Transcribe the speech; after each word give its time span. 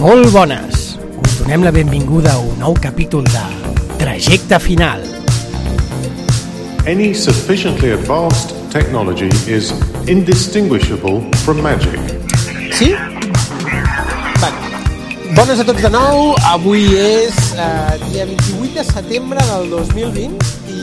Molt 0.00 0.30
bones! 0.32 0.96
Us 1.20 1.34
donem 1.42 1.62
la 1.66 1.70
benvinguda 1.74 2.32
a 2.32 2.40
un 2.40 2.56
nou 2.60 2.74
capítol 2.80 3.24
de 3.28 3.42
Trajecte 4.00 4.58
Final. 4.64 5.02
Any 6.88 7.12
sufficiently 7.14 7.92
advanced 7.92 8.54
technology 8.72 9.28
is 9.46 9.72
indistinguishable 10.08 11.20
from 11.44 11.60
magic. 11.62 11.98
Sí? 12.72 12.94
Vale. 14.40 14.70
Bones 15.36 15.60
a 15.60 15.66
tots 15.68 15.82
de 15.84 15.90
nou. 15.92 16.32
Avui 16.48 16.86
és 16.96 17.36
eh, 17.56 17.98
dia 18.08 18.24
28 18.26 18.72
de 18.80 18.86
setembre 18.88 19.44
del 19.52 19.68
2020 19.74 20.40
i 20.72 20.80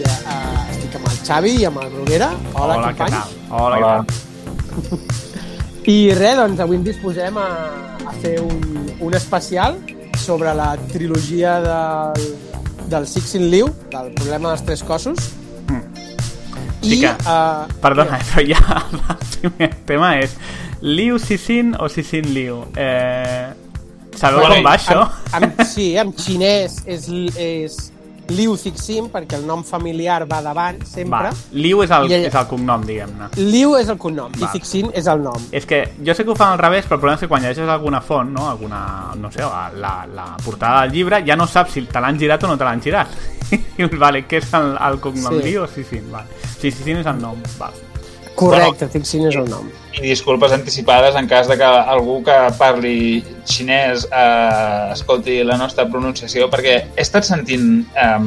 eh, 0.00 0.70
estic 0.72 0.96
amb 1.00 1.10
el 1.12 1.20
Xavi 1.26 1.58
i 1.60 1.68
amb 1.68 1.82
el 1.84 1.92
Bruguera. 1.98 2.32
Hola, 2.54 2.78
Hola, 2.80 2.88
què 2.88 2.96
companys. 2.96 3.20
tal? 3.20 3.60
Hola, 3.60 3.76
Hola. 3.76 3.98
què 4.00 4.88
tal? 4.88 5.13
I 5.86 5.96
res, 6.16 6.36
doncs 6.38 6.60
avui 6.64 6.78
ens 6.78 6.86
disposem 6.86 7.36
a, 7.38 7.48
a 8.08 8.12
fer 8.22 8.38
un, 8.40 8.60
un 9.04 9.14
especial 9.14 9.76
sobre 10.16 10.54
la 10.56 10.70
trilogia 10.92 11.58
del, 11.60 12.28
del 12.88 13.06
Sixin 13.10 13.50
Liu, 13.52 13.68
del 13.92 14.12
problema 14.16 14.54
dels 14.54 14.64
tres 14.64 14.82
cossos. 14.82 15.18
Sí 16.84 17.00
que- 17.00 17.08
eh, 17.12 17.74
Perdona, 17.80 18.18
però 18.28 18.46
ja 18.48 18.82
el 18.92 19.26
primer 19.40 19.70
tema 19.88 20.14
és 20.20 20.34
Liu 20.84 21.18
Sisin 21.18 21.74
o 21.80 21.88
Sisin 21.88 22.32
Liu? 22.34 22.62
Eh, 22.76 23.52
sabeu 24.16 24.40
Bueno, 24.40 24.56
com 24.58 24.66
va 24.66 24.74
això? 24.76 24.98
En, 25.36 25.46
en, 25.48 25.64
sí, 25.66 25.94
en 26.00 26.12
xinès 26.12 26.82
és, 26.86 27.08
és 27.40 27.78
Liu 28.28 28.56
Cixin, 28.56 29.10
perquè 29.12 29.36
el 29.36 29.46
nom 29.46 29.62
familiar 29.64 30.24
va 30.30 30.40
davant, 30.42 30.82
sempre. 30.86 31.28
Va, 31.28 31.32
Liu 31.52 31.82
és 31.82 31.90
el, 31.90 32.08
I 32.10 32.14
ella- 32.14 32.28
és 32.28 32.34
el 32.34 32.46
cognom, 32.46 32.84
diguem-ne. 32.86 33.28
Liu 33.36 33.76
és 33.76 33.88
el 33.88 33.98
cognom 33.98 34.32
i 34.36 34.40
Val. 34.40 34.50
Cixin 34.52 34.90
és 34.94 35.06
el 35.06 35.22
nom. 35.22 35.40
És 35.52 35.66
que 35.66 35.82
jo 36.04 36.14
sé 36.14 36.24
que 36.24 36.30
ho 36.30 36.36
fan 36.36 36.52
al 36.52 36.58
revés, 36.58 36.84
però 36.86 36.94
el 36.96 37.00
problema 37.00 37.14
és 37.14 37.20
que 37.20 37.28
quan 37.28 37.42
llegeixes 37.42 37.68
alguna 37.68 38.00
font, 38.00 38.30
no? 38.32 38.48
alguna, 38.48 39.12
no 39.16 39.30
sé, 39.30 39.40
la, 39.40 40.06
la 40.14 40.36
portada 40.44 40.82
del 40.82 40.92
llibre, 40.92 41.22
ja 41.26 41.36
no 41.36 41.46
saps 41.46 41.72
si 41.72 41.82
te 41.82 42.00
l'han 42.00 42.18
girat 42.18 42.42
o 42.44 42.48
no 42.48 42.56
te 42.56 42.64
l'han 42.64 42.80
girat. 42.80 43.08
I 43.78 43.84
vale, 43.98 44.24
què 44.26 44.38
és 44.40 44.52
el, 44.54 44.76
el 44.80 45.00
cognom? 45.00 45.34
Sí. 45.40 45.42
Liu 45.50 45.62
o 45.62 45.66
Sisin? 45.66 46.10
Vale. 46.10 46.26
Sí, 46.58 46.70
Sisin 46.70 46.96
és 47.02 47.06
el 47.06 47.20
nom. 47.20 47.36
Vale. 47.58 47.92
Correcte, 48.34 48.88
Cixin 48.90 49.28
és 49.28 49.36
el 49.38 49.48
nom. 49.50 49.66
i 49.94 50.08
disculpes 50.08 50.50
anticipades 50.50 51.14
en 51.14 51.28
cas 51.30 51.46
de 51.46 51.54
que 51.56 51.66
algú 51.66 52.16
que 52.26 52.34
parli 52.58 53.22
xinès 53.46 54.08
eh, 54.10 54.90
escolti 54.92 55.36
la 55.46 55.58
nostra 55.60 55.86
pronunciació, 55.86 56.48
perquè 56.50 56.74
he 56.96 57.04
estat 57.04 57.28
sentint 57.28 57.84
eh, 57.94 58.18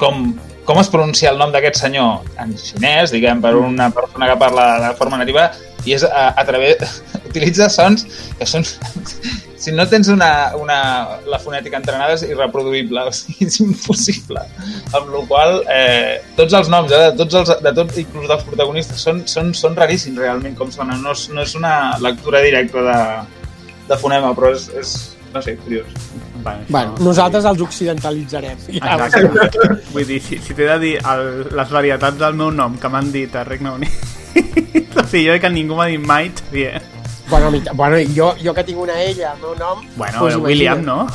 com, 0.00 0.32
com 0.66 0.80
es 0.82 0.90
pronuncia 0.90 1.30
el 1.30 1.38
nom 1.38 1.54
d'aquest 1.54 1.78
senyor 1.84 2.26
en 2.42 2.56
xinès, 2.58 3.14
diguem, 3.14 3.42
per 3.44 3.54
una 3.60 3.92
persona 3.94 4.32
que 4.32 4.40
parla 4.42 4.66
de 4.88 4.90
forma 4.98 5.22
nativa, 5.22 5.52
i 5.84 5.96
és 5.98 6.06
a, 6.08 6.30
a 6.36 6.44
través... 6.48 6.82
utilitza 7.34 7.68
sons 7.72 8.06
que 8.38 8.46
són... 8.46 8.64
si 9.64 9.72
no 9.72 9.86
tens 9.88 10.10
una, 10.12 10.28
una, 10.60 10.76
la 11.30 11.38
fonètica 11.40 11.78
entrenada 11.80 12.14
és 12.18 12.24
irreproduïble, 12.26 13.06
o 13.08 13.12
sigui, 13.16 13.48
és 13.48 13.56
impossible. 13.64 14.42
Amb 14.92 15.08
la 15.14 15.22
qual 15.30 15.56
eh, 15.72 16.20
tots 16.38 16.54
els 16.58 16.68
noms, 16.72 16.92
eh, 16.92 17.08
de 17.08 17.16
tots 17.22 17.38
els, 17.40 17.54
de 17.64 17.72
tots, 17.78 17.98
inclús 18.02 18.28
dels 18.30 18.44
protagonistes, 18.46 19.00
són, 19.00 19.24
són, 19.30 19.54
són 19.56 19.78
raríssims 19.78 20.20
realment 20.20 20.54
com 20.58 20.70
sonen. 20.74 21.00
No 21.02 21.16
és, 21.16 21.26
no 21.32 21.42
és 21.46 21.56
una 21.58 21.74
lectura 22.04 22.44
directa 22.44 22.84
de, 22.90 23.00
de 23.88 24.00
fonema, 24.02 24.34
però 24.36 24.52
és, 24.54 24.68
és 24.76 24.94
no 25.34 25.42
sé, 25.42 25.56
curiós. 25.64 25.88
Bueno, 26.44 26.68
això- 26.68 27.06
nosaltres 27.08 27.48
els 27.48 27.64
occidentalitzarem. 27.64 28.60
Ja, 28.76 28.98
Exacte. 29.08 29.80
Vull 29.94 30.06
dir, 30.06 30.20
si, 30.22 30.38
si 30.44 30.54
t'he 30.54 30.68
de 30.68 30.76
dir 30.82 30.92
el, 31.00 31.24
les 31.56 31.72
varietats 31.72 32.20
del 32.20 32.36
meu 32.38 32.52
nom 32.54 32.76
que 32.78 32.92
m'han 32.92 33.10
dit 33.14 33.34
a 33.34 33.48
Regne 33.48 33.74
Unit... 33.80 34.12
o 35.02 35.06
sigui, 35.06 35.28
jo 35.28 35.38
que 35.40 35.50
ningú 35.50 35.76
m'ha 35.78 35.86
dit 35.92 36.00
mai, 36.00 36.30
Xavier. 36.30 36.82
Bueno, 37.28 37.50
mi- 37.50 37.62
bueno 37.72 37.96
jo, 38.16 38.34
jo 38.42 38.52
que 38.54 38.64
tinc 38.64 38.78
una 38.78 38.98
ella, 39.02 39.32
el 39.34 39.40
meu 39.40 39.54
nom... 39.56 39.80
Bueno, 39.96 40.18
doncs 40.20 40.34
eh, 40.34 40.42
William, 40.44 40.82
no? 40.84 41.06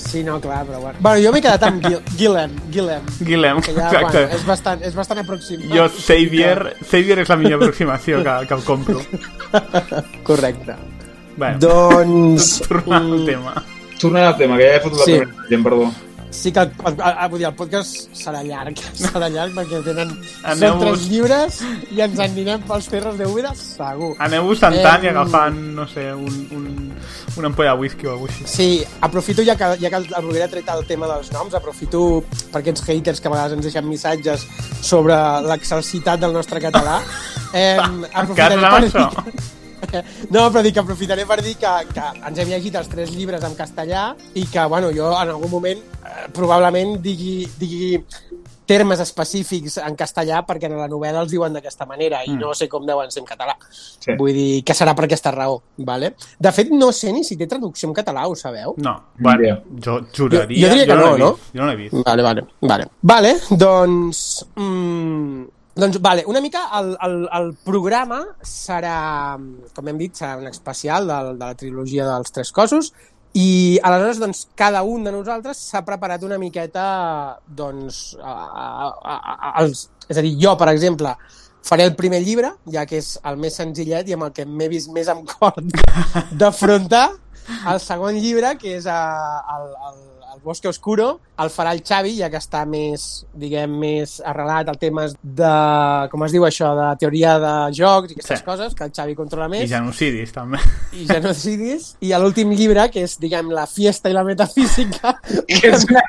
Sí, 0.00 0.22
no, 0.24 0.40
clar, 0.40 0.64
però 0.64 0.80
bueno. 0.80 0.96
Bueno, 0.98 1.20
jo 1.26 1.32
m'he 1.34 1.42
quedat 1.44 1.62
amb 1.68 1.82
Gil 1.84 1.98
Guillem, 2.16 2.54
Guillem. 2.72 3.02
Guillem, 3.20 3.60
Que 3.60 3.74
ja, 3.76 3.90
exacte. 3.90 4.22
bueno, 4.22 4.36
és 4.38 4.46
bastant, 4.48 4.82
és 4.88 4.94
bastant 4.96 5.20
aproximat. 5.20 5.68
Jo, 5.76 5.88
Xavier, 5.92 6.76
Xavier 6.88 7.18
és 7.20 7.28
la 7.28 7.36
millor 7.36 7.60
aproximació 7.60 8.22
que, 8.24 8.38
que 8.48 8.54
el 8.56 8.64
compro. 8.64 9.02
Correcte. 10.28 10.74
Bueno, 11.36 11.58
Doncs... 11.60 12.62
tornant 12.68 13.04
al 13.12 13.18
mm, 13.20 13.26
tema. 13.28 13.54
Tornant 14.00 14.24
al 14.30 14.36
tema, 14.40 14.56
que 14.56 14.70
ja 14.70 14.76
he 14.78 14.80
fotut 14.80 15.04
Sí. 15.04 15.18
la 15.18 15.26
primera 15.26 15.48
gent, 15.50 15.64
perdó. 15.68 15.92
Sí 16.30 16.52
que 16.52 16.60
el, 16.60 16.70
el, 16.86 16.94
el, 17.00 17.28
vull 17.30 17.40
dir, 17.42 17.46
el 17.48 17.56
podcast 17.58 18.10
serà 18.16 18.40
llarg, 18.46 18.78
serà 19.00 19.28
llarg 19.32 19.56
perquè 19.56 19.80
tenen 19.86 20.12
són 20.60 20.78
tres 20.82 21.06
llibres 21.10 21.58
i 21.90 22.02
ens 22.04 22.22
anirem 22.22 22.62
pels 22.68 22.86
ferros 22.92 23.18
de 23.18 23.26
Úbeda, 23.26 23.50
segur. 23.58 24.12
Aneu-vos 24.22 24.62
sentant 24.62 25.00
Em, 25.02 25.08
i 25.08 25.10
agafant, 25.10 25.58
no 25.76 25.86
sé, 25.90 26.06
un, 26.14 26.40
un, 26.56 26.66
una 27.36 27.50
ampolla 27.50 27.74
de 27.74 27.82
whisky 27.82 28.06
o 28.06 28.14
alguna 28.14 28.32
cosa. 28.38 28.50
Sí, 28.54 28.70
aprofito 29.00 29.44
ja 29.46 29.56
que, 29.58 29.72
ja 29.82 29.90
que 29.90 30.02
el 30.02 30.08
Bruguera 30.20 30.46
ha 30.46 30.54
tret 30.54 30.70
el 30.72 30.86
tema 30.86 31.10
dels 31.10 31.32
noms, 31.34 31.54
aprofito 31.58 32.22
per 32.52 32.62
aquests 32.62 32.86
haters 32.86 33.20
que 33.20 33.30
a 33.30 33.34
vegades 33.34 33.58
ens 33.58 33.66
deixen 33.66 33.88
missatges 33.90 34.46
sobre 34.80 35.18
l'excelsitat 35.50 36.22
del 36.22 36.36
nostre 36.36 36.62
català. 36.62 37.00
Eh, 37.50 37.74
Encara 38.14 38.54
amb 38.54 38.84
això? 38.86 39.08
No, 40.34 40.46
però 40.50 40.62
dic 40.62 40.74
que 40.76 40.80
aprofitaré 40.84 41.26
per 41.26 41.40
dir 41.42 41.56
que, 41.60 41.72
que 41.94 42.08
ens 42.28 42.38
hem 42.38 42.48
llegit 42.54 42.76
els 42.80 42.88
tres 42.92 43.10
llibres 43.14 43.44
en 43.44 43.54
castellà 43.58 44.10
i 44.34 44.46
que, 44.46 44.66
bueno, 44.70 44.90
jo 44.94 45.10
en 45.16 45.32
algun 45.36 45.50
moment 45.50 45.80
eh, 46.04 46.28
probablement 46.36 46.98
digui, 47.02 47.42
digui 47.58 47.96
termes 48.70 49.00
específics 49.02 49.80
en 49.82 49.96
castellà 49.98 50.44
perquè 50.46 50.68
en 50.70 50.76
la 50.78 50.86
novel·la 50.86 51.24
els 51.24 51.32
diuen 51.32 51.56
d'aquesta 51.56 51.88
manera 51.90 52.20
i 52.22 52.36
no 52.38 52.52
sé 52.54 52.68
com 52.70 52.84
deuen 52.86 53.10
ser 53.10 53.24
en 53.24 53.26
català. 53.26 53.56
Sí. 53.98 54.14
Vull 54.14 54.30
dir 54.36 54.62
que 54.62 54.76
serà 54.78 54.94
per 54.94 55.08
aquesta 55.08 55.32
raó, 55.34 55.56
vale? 55.82 56.12
De 56.38 56.52
fet, 56.54 56.70
no 56.70 56.92
sé 56.94 57.10
ni 57.12 57.24
si 57.26 57.34
té 57.36 57.48
traducció 57.50 57.88
en 57.90 57.96
català, 57.98 58.28
ho 58.30 58.36
sabeu? 58.38 58.76
No, 58.78 58.92
bueno, 59.18 59.42
Mira. 59.42 59.56
jo 59.82 59.96
juraria... 60.14 60.46
Jo- 60.54 60.68
jo 60.68 60.74
diria 60.76 60.86
que 60.86 60.94
l'he 61.00 61.02
no, 61.02 61.16
no? 61.18 61.32
Jo 61.50 61.64
no 61.64 61.66
l'he 61.72 61.76
vist. 61.82 61.98
Vale, 62.06 62.22
vale, 62.22 62.46
vale. 62.62 62.86
Vale, 63.02 63.34
doncs... 63.50 64.22
Mm, 64.54 65.48
doncs, 65.76 66.00
vale, 66.02 66.24
una 66.26 66.40
mica 66.40 66.64
el, 66.78 66.96
el, 67.02 67.16
el 67.38 67.52
programa 67.64 68.20
serà, 68.46 69.38
com 69.76 69.90
hem 69.90 70.00
dit, 70.00 70.16
serà 70.18 70.36
un 70.40 70.48
especial 70.50 71.06
de, 71.08 71.18
de 71.30 71.38
la 71.44 71.54
trilogia 71.58 72.08
dels 72.08 72.34
Tres 72.34 72.52
Cossos 72.52 72.92
i 73.38 73.78
aleshores, 73.86 74.18
doncs, 74.18 74.42
cada 74.58 74.82
un 74.82 75.04
de 75.06 75.12
nosaltres 75.14 75.60
s'ha 75.70 75.84
preparat 75.86 76.24
una 76.26 76.38
miqueta, 76.42 77.38
doncs, 77.46 78.16
a, 78.18 78.34
a, 78.34 78.66
a, 78.90 79.14
a, 79.14 79.52
els, 79.62 79.86
és 80.08 80.18
a 80.18 80.24
dir, 80.26 80.34
jo, 80.42 80.56
per 80.58 80.72
exemple, 80.72 81.14
faré 81.62 81.86
el 81.86 81.94
primer 81.94 82.22
llibre, 82.24 82.50
ja 82.74 82.86
que 82.90 82.98
és 82.98 83.14
el 83.30 83.38
més 83.38 83.58
senzillet 83.60 84.08
i 84.08 84.16
amb 84.16 84.26
el 84.26 84.34
que 84.34 84.48
m'he 84.48 84.70
vist 84.72 84.90
més 84.90 85.10
amb 85.12 85.28
cor 85.30 85.62
d'afrontar, 86.42 87.06
el 87.70 87.82
segon 87.82 88.18
llibre, 88.18 88.56
que 88.58 88.74
és 88.80 88.90
a, 88.90 89.00
el, 89.54 89.68
el 89.90 90.00
Bosque 90.44 90.68
Oscuro, 90.68 91.20
el 91.40 91.50
farà 91.52 91.72
el 91.72 91.82
Xavi, 91.86 92.14
ja 92.18 92.28
que 92.30 92.36
està 92.40 92.64
més, 92.68 93.24
diguem, 93.34 93.70
més 93.80 94.18
arrelat 94.24 94.68
al 94.68 94.78
temes 94.80 95.14
de, 95.22 95.50
com 96.12 96.24
es 96.26 96.32
diu 96.32 96.44
això, 96.48 96.70
de 96.76 96.88
teoria 97.00 97.38
de 97.42 97.52
jocs 97.76 98.10
i 98.12 98.16
aquestes 98.18 98.40
Sí. 98.40 98.44
coses, 98.44 98.74
que 98.74 98.84
el 98.84 98.92
Xavi 98.96 99.14
controla 99.18 99.46
I 99.48 99.50
més, 99.54 99.68
genocidis, 99.70 100.32
també. 100.32 100.58
i 100.92 101.06
genocidis, 101.08 101.94
i 102.00 102.12
l'últim 102.16 102.50
llibre, 102.52 102.88
que 102.90 103.02
és, 103.06 103.18
diguem, 103.20 103.50
la 103.52 103.66
fiesta 103.66 104.08
i 104.10 104.16
la 104.16 104.24
metafísica, 104.24 105.16
Que 105.50 105.70
és 105.74 105.86
una 105.88 106.02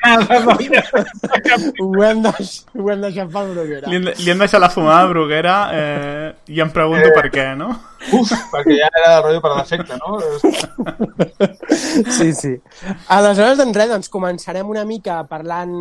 ho 1.81 2.03
hem, 2.03 2.21
de, 2.23 2.31
ho 2.79 2.89
hem 2.91 3.01
deixat 3.01 3.31
pel 3.31 3.51
Bruguera. 3.53 3.87
Li, 3.89 3.95
hem- 3.99 4.11
li 4.17 4.31
hem 4.31 4.39
deixat 4.43 4.61
la 4.61 4.69
fumada 4.69 5.05
a 5.05 5.09
Bruguera 5.11 5.55
eh, 5.73 6.27
i 6.47 6.61
em 6.63 6.69
pregunto 6.71 7.09
per 7.15 7.27
què, 7.33 7.47
no? 7.57 7.71
Uf, 8.17 8.31
perquè 8.51 8.77
ja 8.79 8.87
era 8.97 9.17
el 9.17 9.23
rotllo 9.27 9.41
per 9.43 9.51
defecte, 9.59 9.97
no? 10.01 10.17
Sí, 12.09 12.31
sí. 12.33 12.55
Aleshores, 13.07 13.57
doncs 13.59 13.77
res, 13.77 13.89
doncs 13.91 14.09
començarem 14.21 14.69
una 14.69 14.85
mica 14.85 15.23
parlant, 15.27 15.71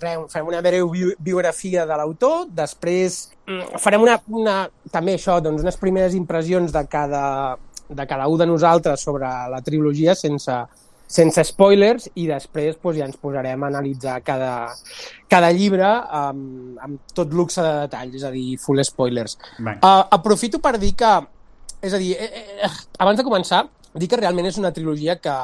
res, 0.00 0.26
farem 0.32 0.48
una 0.48 0.60
breu 0.64 0.88
bi- 0.90 1.14
biografia 1.20 1.84
de 1.86 1.96
l'autor, 2.00 2.46
després 2.48 3.26
mm, 3.46 3.76
farem 3.78 4.02
una, 4.06 4.16
una, 4.28 4.54
també 4.90 5.18
això, 5.18 5.40
doncs 5.44 5.62
unes 5.62 5.76
primeres 5.76 6.16
impressions 6.16 6.72
de 6.72 6.84
cada, 6.88 7.56
de 7.88 8.06
cada 8.06 8.28
un 8.28 8.38
de 8.40 8.46
nosaltres 8.48 9.00
sobre 9.04 9.28
la 9.52 9.60
trilogia 9.66 10.14
sense, 10.16 10.56
sense 11.10 11.44
spoilers 11.44 12.08
i 12.14 12.26
després 12.30 12.78
doncs, 12.80 12.96
ja 12.96 13.04
ens 13.08 13.18
posarem 13.20 13.62
a 13.62 13.68
analitzar 13.68 14.20
cada, 14.24 14.70
cada 15.28 15.50
llibre 15.52 15.84
amb, 15.84 16.78
amb 16.80 17.00
tot 17.14 17.34
luxe 17.34 17.60
de 17.62 17.74
detalls, 17.84 18.14
és 18.16 18.24
a 18.24 18.30
dir, 18.32 18.56
full 18.62 18.80
spoilers. 18.86 19.36
Uh, 19.82 20.06
aprofito 20.16 20.62
per 20.62 20.78
dir 20.78 20.94
que, 20.96 21.12
és 21.82 21.92
a 21.92 21.98
dir, 22.00 22.14
eh, 22.14 22.46
eh, 22.64 22.70
abans 22.98 23.18
de 23.18 23.26
començar, 23.26 23.64
dir 23.98 24.06
que 24.08 24.20
realment 24.22 24.46
és 24.46 24.58
una 24.62 24.70
trilogia 24.72 25.18
que, 25.18 25.34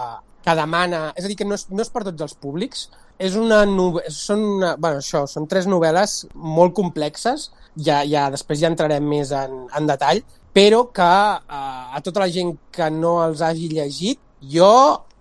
que 0.46 0.54
demana, 0.54 1.08
és 1.18 1.26
a 1.26 1.28
dir, 1.30 1.36
que 1.40 1.44
no 1.48 1.56
és, 1.58 1.66
no 1.74 1.82
és 1.82 1.90
per 1.90 2.04
tots 2.06 2.22
els 2.28 2.36
públics, 2.38 2.86
és 3.18 3.34
una, 3.38 3.64
nove- 3.66 4.04
són, 4.14 4.44
una, 4.60 4.74
bueno, 4.78 5.00
això, 5.02 5.24
són 5.26 5.48
tres 5.50 5.66
novel·les 5.66 6.14
molt 6.34 6.76
complexes, 6.76 7.48
ja, 7.74 8.02
ja 8.06 8.28
després 8.30 8.60
ja 8.62 8.70
entrarem 8.70 9.04
més 9.10 9.32
en, 9.34 9.64
en 9.74 9.88
detall, 9.90 10.22
però 10.56 10.84
que 10.94 11.02
uh, 11.02 11.96
a 11.96 12.00
tota 12.04 12.22
la 12.22 12.30
gent 12.32 12.54
que 12.72 12.86
no 12.94 13.18
els 13.24 13.42
hagi 13.44 13.66
llegit, 13.74 14.20
jo 14.40 14.70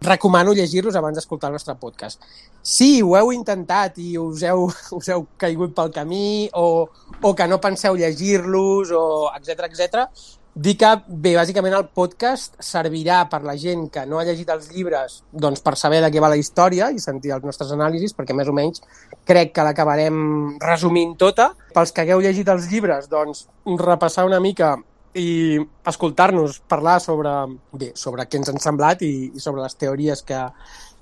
recomano 0.05 0.53
llegir-los 0.53 0.95
abans 0.99 1.17
d'escoltar 1.17 1.49
el 1.49 1.57
nostre 1.57 1.73
podcast. 1.81 2.21
Si 2.61 3.01
ho 3.01 3.15
heu 3.17 3.31
intentat 3.33 3.97
i 4.03 4.13
us 4.21 4.43
heu, 4.45 4.67
us 4.99 5.09
heu 5.09 5.25
caigut 5.41 5.73
pel 5.75 5.91
camí 5.95 6.47
o, 6.53 6.85
o 7.21 7.33
que 7.33 7.47
no 7.49 7.59
penseu 7.63 7.97
llegir-los 7.97 8.93
o 8.93 9.05
etc 9.39 9.65
etc, 9.71 10.05
dir 10.55 10.77
que, 10.79 10.89
bé, 11.07 11.33
bàsicament 11.35 11.75
el 11.75 11.89
podcast 11.91 12.55
servirà 12.63 13.25
per 13.31 13.41
la 13.43 13.57
gent 13.59 13.89
que 13.91 14.05
no 14.07 14.21
ha 14.21 14.25
llegit 14.27 14.49
els 14.53 14.69
llibres 14.71 15.19
doncs, 15.31 15.59
per 15.61 15.75
saber 15.75 15.99
de 16.03 16.09
què 16.13 16.23
va 16.23 16.31
la 16.31 16.39
història 16.39 16.89
i 16.95 17.03
sentir 17.03 17.33
els 17.35 17.43
nostres 17.43 17.73
anàlisis, 17.75 18.15
perquè 18.15 18.33
més 18.33 18.47
o 18.47 18.55
menys 18.55 18.83
crec 19.27 19.51
que 19.55 19.65
l'acabarem 19.67 20.17
resumint 20.63 21.17
tota. 21.19 21.51
Pels 21.75 21.91
que 21.91 22.05
hagueu 22.05 22.23
llegit 22.23 22.49
els 22.51 22.69
llibres, 22.71 23.09
doncs, 23.11 23.49
repassar 23.83 24.25
una 24.29 24.39
mica 24.39 24.77
i 25.15 25.59
escoltar-nos 25.87 26.61
parlar 26.71 26.99
sobre, 27.03 27.31
bé, 27.75 27.91
sobre 27.95 28.25
què 28.27 28.39
ens 28.39 28.51
han 28.51 28.59
semblat 28.63 29.03
i, 29.03 29.31
i 29.35 29.43
sobre 29.43 29.63
les 29.63 29.75
teories 29.79 30.23
que, 30.27 30.39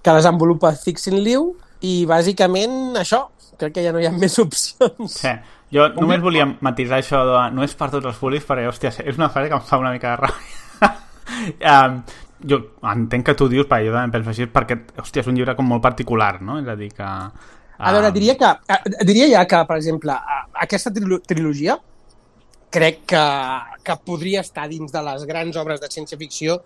que 0.02 0.18
desenvolupa 0.18 0.74
Fixing 0.78 1.22
Liu 1.22 1.52
i 1.86 2.04
bàsicament 2.10 2.98
això, 3.02 3.28
crec 3.60 3.78
que 3.78 3.86
ja 3.86 3.94
no 3.94 4.02
hi 4.02 4.10
ha 4.10 4.14
més 4.24 4.38
opcions. 4.42 5.20
Sí. 5.20 5.34
Jo 5.74 5.88
només 5.96 6.22
volia 6.22 6.46
matisar 6.62 7.00
això 7.02 7.24
de 7.26 7.40
no 7.56 7.64
és 7.66 7.74
per 7.78 7.90
tots 7.94 8.06
els 8.06 8.20
folis, 8.20 8.44
perquè, 8.46 8.68
hòstia, 8.70 8.92
és 9.02 9.18
una 9.18 9.32
frase 9.34 9.50
que 9.50 9.58
em 9.58 9.66
fa 9.66 9.80
una 9.82 9.94
mica 9.96 10.14
de 10.14 10.28
ràbia. 10.28 10.92
um, 11.74 11.98
jo 12.50 12.60
entenc 12.92 13.26
que 13.30 13.36
tu 13.40 13.48
dius, 13.50 13.66
perquè 13.70 13.88
jo 13.88 13.96
també 13.96 14.20
penso 14.20 14.34
així, 14.34 14.48
perquè, 14.54 14.78
hòstia, 15.02 15.24
és 15.24 15.32
un 15.32 15.40
llibre 15.40 15.56
com 15.58 15.68
molt 15.70 15.84
particular, 15.86 16.36
no? 16.46 16.60
És 16.62 16.70
a 16.70 16.78
dir, 16.78 16.92
que... 16.94 17.10
A 17.84 17.92
veure, 17.92 18.12
diria 18.16 18.36
que, 18.40 18.52
eh, 18.70 18.82
diria 19.04 19.32
ja 19.32 19.48
que, 19.50 19.64
per 19.68 19.80
exemple, 19.80 20.16
aquesta 20.66 20.94
trilo 20.94 21.18
trilogia 21.26 21.80
crec 22.74 23.04
que, 23.14 23.26
que 23.86 24.00
podria 24.06 24.42
estar 24.42 24.66
dins 24.72 24.92
de 24.92 25.04
les 25.06 25.28
grans 25.30 25.60
obres 25.62 25.82
de 25.84 25.92
ciència-ficció 25.94 26.58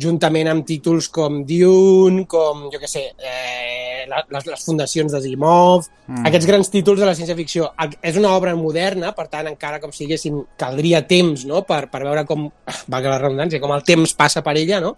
juntament 0.00 0.50
amb 0.50 0.66
títols 0.68 1.08
com 1.12 1.40
Dune, 1.48 2.26
com, 2.28 2.66
jo 2.72 2.80
què 2.80 2.88
sé, 2.90 3.02
eh, 3.16 4.04
les, 4.10 4.48
les 4.50 4.64
fundacions 4.66 5.12
d'Asimov, 5.12 5.86
mm. 6.06 6.26
aquests 6.28 6.48
grans 6.50 6.70
títols 6.72 7.00
de 7.00 7.08
la 7.08 7.14
ciència-ficció. 7.16 7.70
És 8.04 8.18
una 8.20 8.34
obra 8.36 8.52
moderna, 8.58 9.14
per 9.16 9.26
tant, 9.32 9.48
encara 9.48 9.80
com 9.82 9.94
si 9.94 10.04
diguéssim, 10.04 10.42
caldria 10.60 11.02
temps 11.08 11.46
no? 11.48 11.64
per, 11.68 11.86
per 11.92 12.04
veure 12.04 12.26
com, 12.28 12.50
valga 12.92 13.14
la 13.14 13.22
redundància, 13.24 13.62
com 13.62 13.72
el 13.76 13.86
temps 13.88 14.12
passa 14.18 14.44
per 14.44 14.58
ella, 14.60 14.82
no? 14.84 14.96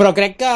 Però 0.00 0.14
crec 0.16 0.38
que 0.40 0.52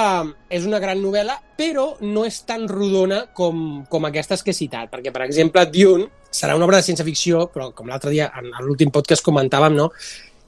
és 0.56 0.64
una 0.64 0.80
gran 0.80 1.02
novel·la, 1.04 1.36
però 1.58 1.90
no 2.02 2.24
és 2.24 2.40
tan 2.48 2.64
rodona 2.70 3.26
com, 3.36 3.82
com 3.92 4.08
aquestes 4.08 4.42
que 4.42 4.54
he 4.54 4.56
citat, 4.56 4.88
perquè, 4.92 5.12
per 5.12 5.26
exemple, 5.28 5.66
Dune 5.68 6.08
serà 6.34 6.56
una 6.56 6.64
obra 6.66 6.80
de 6.80 6.88
ciència-ficció, 6.88 7.50
però 7.52 7.68
com 7.76 7.92
l'altre 7.92 8.10
dia, 8.14 8.32
en 8.40 8.48
en 8.48 8.62
l'últim 8.64 8.90
podcast 8.94 9.22
comentàvem, 9.26 9.76
no? 9.76 9.90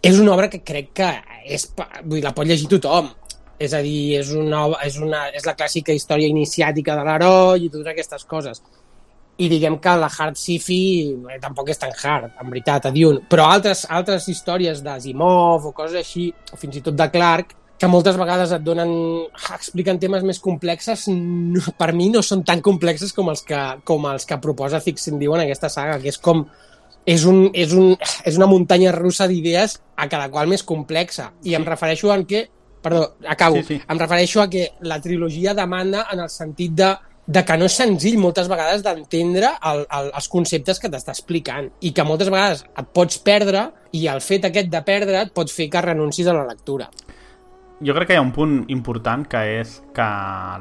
és 0.07 0.19
una 0.21 0.35
obra 0.35 0.49
que 0.51 0.63
crec 0.63 0.93
que 0.95 1.09
és, 1.45 1.69
vull 1.77 2.19
dir, 2.19 2.25
la 2.25 2.35
pot 2.37 2.47
llegir 2.47 2.69
tothom. 2.71 3.11
És 3.59 3.73
a 3.73 3.81
dir, 3.81 4.19
és, 4.19 4.31
una, 4.37 4.67
és, 4.85 4.99
una, 5.01 5.27
és 5.33 5.47
la 5.49 5.55
clàssica 5.57 5.95
història 5.97 6.29
iniciàtica 6.29 6.97
de 6.99 7.05
l'heroi 7.07 7.65
i 7.65 7.71
totes 7.73 7.89
aquestes 7.93 8.27
coses. 8.29 8.61
I 9.41 9.49
diguem 9.53 9.79
que 9.81 9.95
la 9.97 10.11
hard 10.13 10.37
sci-fi 10.37 10.81
eh, 11.33 11.39
tampoc 11.41 11.73
és 11.73 11.81
tan 11.81 11.93
hard, 11.93 12.35
en 12.41 12.53
veritat, 12.53 12.89
a 12.89 12.93
Dune. 12.93 13.25
Però 13.31 13.49
altres, 13.49 13.87
altres 13.89 14.29
històries 14.33 14.83
d'Asimov 14.85 15.71
o 15.71 15.73
coses 15.77 16.03
així, 16.05 16.29
o 16.53 16.61
fins 16.61 16.77
i 16.77 16.85
tot 16.85 16.97
de 17.01 17.09
Clark, 17.13 17.57
que 17.77 17.89
moltes 17.93 18.17
vegades 18.17 18.53
et 18.57 18.63
donen, 18.65 18.91
expliquen 19.55 19.99
temes 20.01 20.25
més 20.25 20.41
complexes, 20.41 21.07
no, 21.13 21.61
per 21.77 21.91
mi 21.93 22.09
no 22.13 22.23
són 22.25 22.45
tan 22.47 22.63
complexes 22.65 23.13
com 23.13 23.29
els 23.33 23.43
que, 23.45 23.59
com 23.85 24.07
els 24.09 24.25
que 24.29 24.39
proposa 24.41 24.81
Fixin 24.81 25.19
Diu 25.21 25.37
en 25.37 25.45
aquesta 25.45 25.69
saga, 25.73 25.99
que 26.01 26.09
és 26.09 26.19
com 26.19 26.47
és, 27.07 27.25
un, 27.29 27.51
és, 27.55 27.73
un, 27.77 27.95
és 28.27 28.37
una 28.37 28.49
muntanya 28.51 28.93
russa 28.97 29.29
d'idees 29.31 29.79
a 29.97 30.09
cada 30.11 30.31
qual 30.33 30.49
més 30.51 30.65
complexa. 30.67 31.31
I 31.47 31.55
em 31.55 31.67
refereixo 31.69 32.11
en 32.13 32.25
que, 32.27 32.47
perdó, 32.83 33.13
acabo, 33.29 33.61
Sí, 33.61 33.77
sí. 33.77 33.81
em 33.89 33.99
refereixo 34.01 34.43
a 34.43 34.49
que 34.51 34.73
la 34.81 35.01
trilogia 35.01 35.55
demanda 35.55 36.07
en 36.13 36.25
el 36.25 36.31
sentit 36.33 36.75
de, 36.75 36.91
de 37.27 37.45
que 37.45 37.57
no 37.59 37.67
és 37.71 37.79
senzill 37.79 38.19
moltes 38.19 38.51
vegades 38.51 38.83
d'entendre 38.83 39.53
el, 39.71 39.85
el, 39.87 40.11
els 40.15 40.29
conceptes 40.33 40.83
que 40.83 40.91
t'està 40.91 41.15
explicant 41.15 41.71
i 41.81 41.93
que 41.95 42.05
moltes 42.07 42.31
vegades 42.33 42.65
et 42.67 42.91
pots 42.95 43.19
perdre 43.23 43.69
i 43.93 44.07
el 44.11 44.23
fet 44.23 44.47
aquest 44.47 44.71
de 44.71 44.83
perdre 44.87 45.23
et 45.23 45.35
pot 45.35 45.51
fer 45.51 45.69
que 45.71 45.83
renuncis 45.83 46.27
a 46.27 46.35
la 46.37 46.47
lectura. 46.47 46.91
Jo 47.85 47.93
crec 47.93 48.09
que 48.09 48.15
hi 48.15 48.17
ha 48.17 48.25
un 48.25 48.31
punt 48.33 48.63
important 48.73 49.27
que 49.29 49.41
és 49.59 49.75
que 49.93 50.05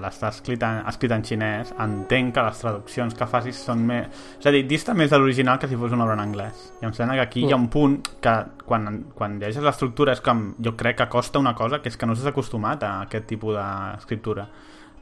l'està 0.01 0.33
escrit, 0.33 0.63
en, 0.67 0.81
escrit 0.91 1.13
en 1.15 1.21
xinès 1.23 1.69
entenc 1.79 2.33
que 2.35 2.43
les 2.43 2.57
traduccions 2.59 3.13
que 3.15 3.27
facis 3.31 3.61
són 3.69 3.85
més... 3.87 4.09
És 4.41 4.47
a 4.49 4.51
dir, 4.51 4.65
dista 4.67 4.91
més 4.91 5.13
de 5.13 5.19
l'original 5.21 5.55
que 5.61 5.69
si 5.71 5.77
fos 5.79 5.93
una 5.95 6.03
obra 6.03 6.17
en 6.17 6.25
anglès. 6.25 6.65
I 6.81 6.89
em 6.89 6.95
sembla 6.97 7.15
que 7.15 7.23
aquí 7.23 7.45
hi 7.45 7.53
ha 7.55 7.59
un 7.61 7.69
punt 7.71 8.01
que 8.19 8.33
quan, 8.67 8.89
quan 9.15 9.37
llegeixes 9.39 9.63
l'estructura 9.63 10.11
és 10.11 10.19
com... 10.25 10.49
Jo 10.59 10.73
crec 10.75 10.99
que 10.99 11.07
costa 11.13 11.39
una 11.39 11.53
cosa 11.55 11.79
que 11.79 11.87
és 11.87 11.95
que 11.95 12.09
no 12.09 12.17
s'has 12.17 12.33
acostumat 12.33 12.83
a 12.83 12.89
aquest 13.05 13.29
tipus 13.31 13.55
d'escriptura. 13.55 14.49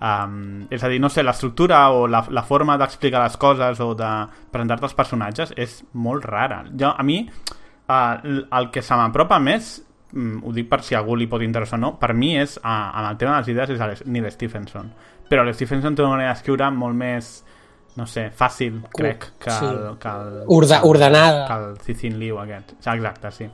Um, 0.04 0.68
és 0.70 0.86
a 0.86 0.92
dir, 0.92 1.00
no 1.02 1.10
sé, 1.10 1.24
l'estructura 1.26 1.80
o 1.96 2.06
la, 2.06 2.22
la 2.30 2.44
forma 2.46 2.76
d'explicar 2.78 3.24
les 3.24 3.40
coses 3.42 3.82
o 3.82 3.96
de 3.98 4.12
presentar-te 4.54 4.86
els 4.86 4.94
personatges 5.02 5.56
és 5.58 5.80
molt 5.98 6.30
rara. 6.30 6.62
Jo, 6.78 6.94
a 6.94 7.08
mi, 7.08 7.24
uh, 7.26 8.38
el 8.60 8.70
que 8.70 8.86
se 8.86 9.02
m'apropa 9.02 9.42
més 9.42 9.80
mm, 9.80 9.93
ho 10.14 10.52
dic 10.54 10.68
per 10.70 10.82
si 10.86 10.96
algú 10.96 11.16
li 11.18 11.26
pot 11.28 11.42
interessar 11.42 11.80
o 11.80 11.82
no, 11.82 11.94
per 12.00 12.14
mi 12.14 12.36
és, 12.38 12.60
a, 12.64 12.92
en 13.02 13.10
el 13.10 13.18
tema 13.18 13.40
de 13.40 13.40
les 13.42 13.50
idees, 13.50 14.02
és 14.02 14.06
Neil 14.06 14.30
Stephenson. 14.32 14.92
Però 15.30 15.42
el 15.42 15.54
Stephenson 15.56 15.96
té 15.96 16.04
una 16.04 16.12
manera 16.18 16.34
d'escriure 16.34 16.70
molt 16.72 16.96
més, 16.96 17.32
no 17.98 18.06
sé, 18.10 18.28
fàcil, 18.38 18.82
crec, 18.94 19.32
que 19.42 19.52
sí. 19.52 19.66
el, 19.66 19.98
que 20.02 20.10
el, 20.10 20.42
el- 20.44 20.86
ordenada. 20.90 21.46
Que 21.48 21.54
el 21.54 21.78
Cicin 21.82 22.20
Liu 22.20 22.38
aquest. 22.42 22.76
Exacte, 22.84 23.32
sí. 23.32 23.50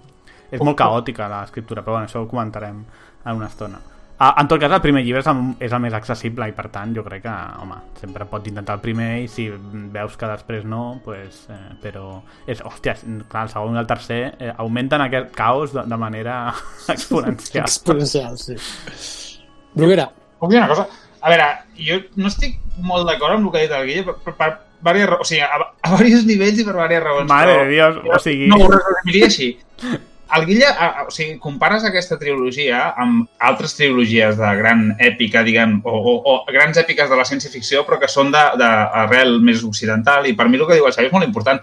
És 0.51 0.61
molt 0.65 0.77
caòtica 0.77 1.27
l'escriptura, 1.29 1.83
però 1.85 1.97
bueno, 1.99 2.07
això 2.09 2.23
ho 2.23 2.27
comentarem 2.27 2.83
en 3.25 3.35
una 3.35 3.47
estona. 3.47 3.79
Ah, 4.19 4.33
en 4.41 4.49
tot 4.51 4.59
cas, 4.59 4.73
el 4.75 4.83
primer 4.83 5.05
llibre 5.05 5.21
és 5.23 5.29
el, 5.31 5.41
és 5.63 5.71
el 5.71 5.79
més 5.79 5.95
accessible 5.95 6.49
i 6.51 6.55
per 6.55 6.67
tant 6.73 6.91
jo 6.95 7.05
crec 7.05 7.23
que, 7.23 7.35
home, 7.63 7.77
sempre 8.01 8.27
pots 8.27 8.51
intentar 8.51 8.75
el 8.75 8.83
primer 8.83 9.09
i 9.23 9.29
si 9.31 9.47
veus 9.95 10.19
que 10.19 10.27
després 10.27 10.67
no, 10.67 10.99
pues, 11.05 11.45
eh, 11.55 11.59
però 11.79 12.17
és, 12.45 12.59
hòstia, 12.59 12.97
clar, 13.31 13.47
el 13.47 13.53
segon 13.55 13.79
i 13.79 13.83
el 13.83 13.87
tercer 13.87 14.21
eh, 14.35 14.53
augmenten 14.57 15.07
aquest 15.07 15.31
caos 15.37 15.71
de, 15.75 15.87
de 15.87 15.99
manera 16.03 16.41
exponencial. 16.95 17.63
Exponencial, 17.63 18.35
sí. 18.37 18.59
Bruguera, 19.73 20.09
Puc 20.39 20.51
dir 20.51 20.59
una 20.61 20.69
cosa? 20.71 20.87
A 21.19 21.31
veure, 21.33 21.47
jo 21.83 21.99
no 22.15 22.29
estic 22.31 22.59
molt 22.79 23.07
d'acord 23.07 23.35
amb 23.35 23.49
el 23.49 23.51
que 23.51 23.59
ha 23.59 23.65
dit 23.65 23.73
el 23.75 23.87
Guille 23.89 24.05
per, 24.07 24.35
per, 24.37 24.49
per 24.79 24.93
diverses 24.95 25.19
o 25.19 25.27
sigui, 25.27 25.41
a, 25.43 25.65
a 25.67 25.89
diversos 25.91 26.27
nivells 26.29 26.61
i 26.61 26.65
per 26.67 26.75
diverses 26.77 27.03
raons. 27.03 27.31
Mare 27.31 27.57
però 27.57 27.65
de 27.65 27.73
Dios, 27.73 27.99
o 28.07 28.21
sigui... 28.23 28.47
No, 28.51 28.61
ho 28.63 28.69
resumiria 28.71 29.27
així. 29.27 29.49
El 30.37 30.45
Guille, 30.45 30.67
a, 30.69 30.87
a, 31.01 31.03
o 31.09 31.13
sigui, 31.13 31.39
compares 31.41 31.85
aquesta 31.87 32.17
trilogia 32.21 32.83
amb 33.01 33.25
altres 33.49 33.73
trilogies 33.77 34.37
de 34.37 34.49
gran 34.59 34.83
èpica, 35.01 35.41
diguem, 35.45 35.79
o, 35.81 35.95
o, 35.97 36.17
o 36.29 36.35
grans 36.53 36.77
èpiques 36.77 37.09
de 37.09 37.17
la 37.17 37.25
ciència-ficció, 37.25 37.81
però 37.87 37.97
que 38.01 38.11
són 38.11 38.29
d'arrel 38.33 39.39
més 39.41 39.63
occidental, 39.65 40.29
i 40.29 40.35
per 40.37 40.45
mi 40.49 40.59
el 40.59 40.67
que 40.69 40.77
diu 40.77 40.85
el 40.85 40.93
Xavi 40.93 41.09
és 41.09 41.15
molt 41.15 41.25
important. 41.25 41.61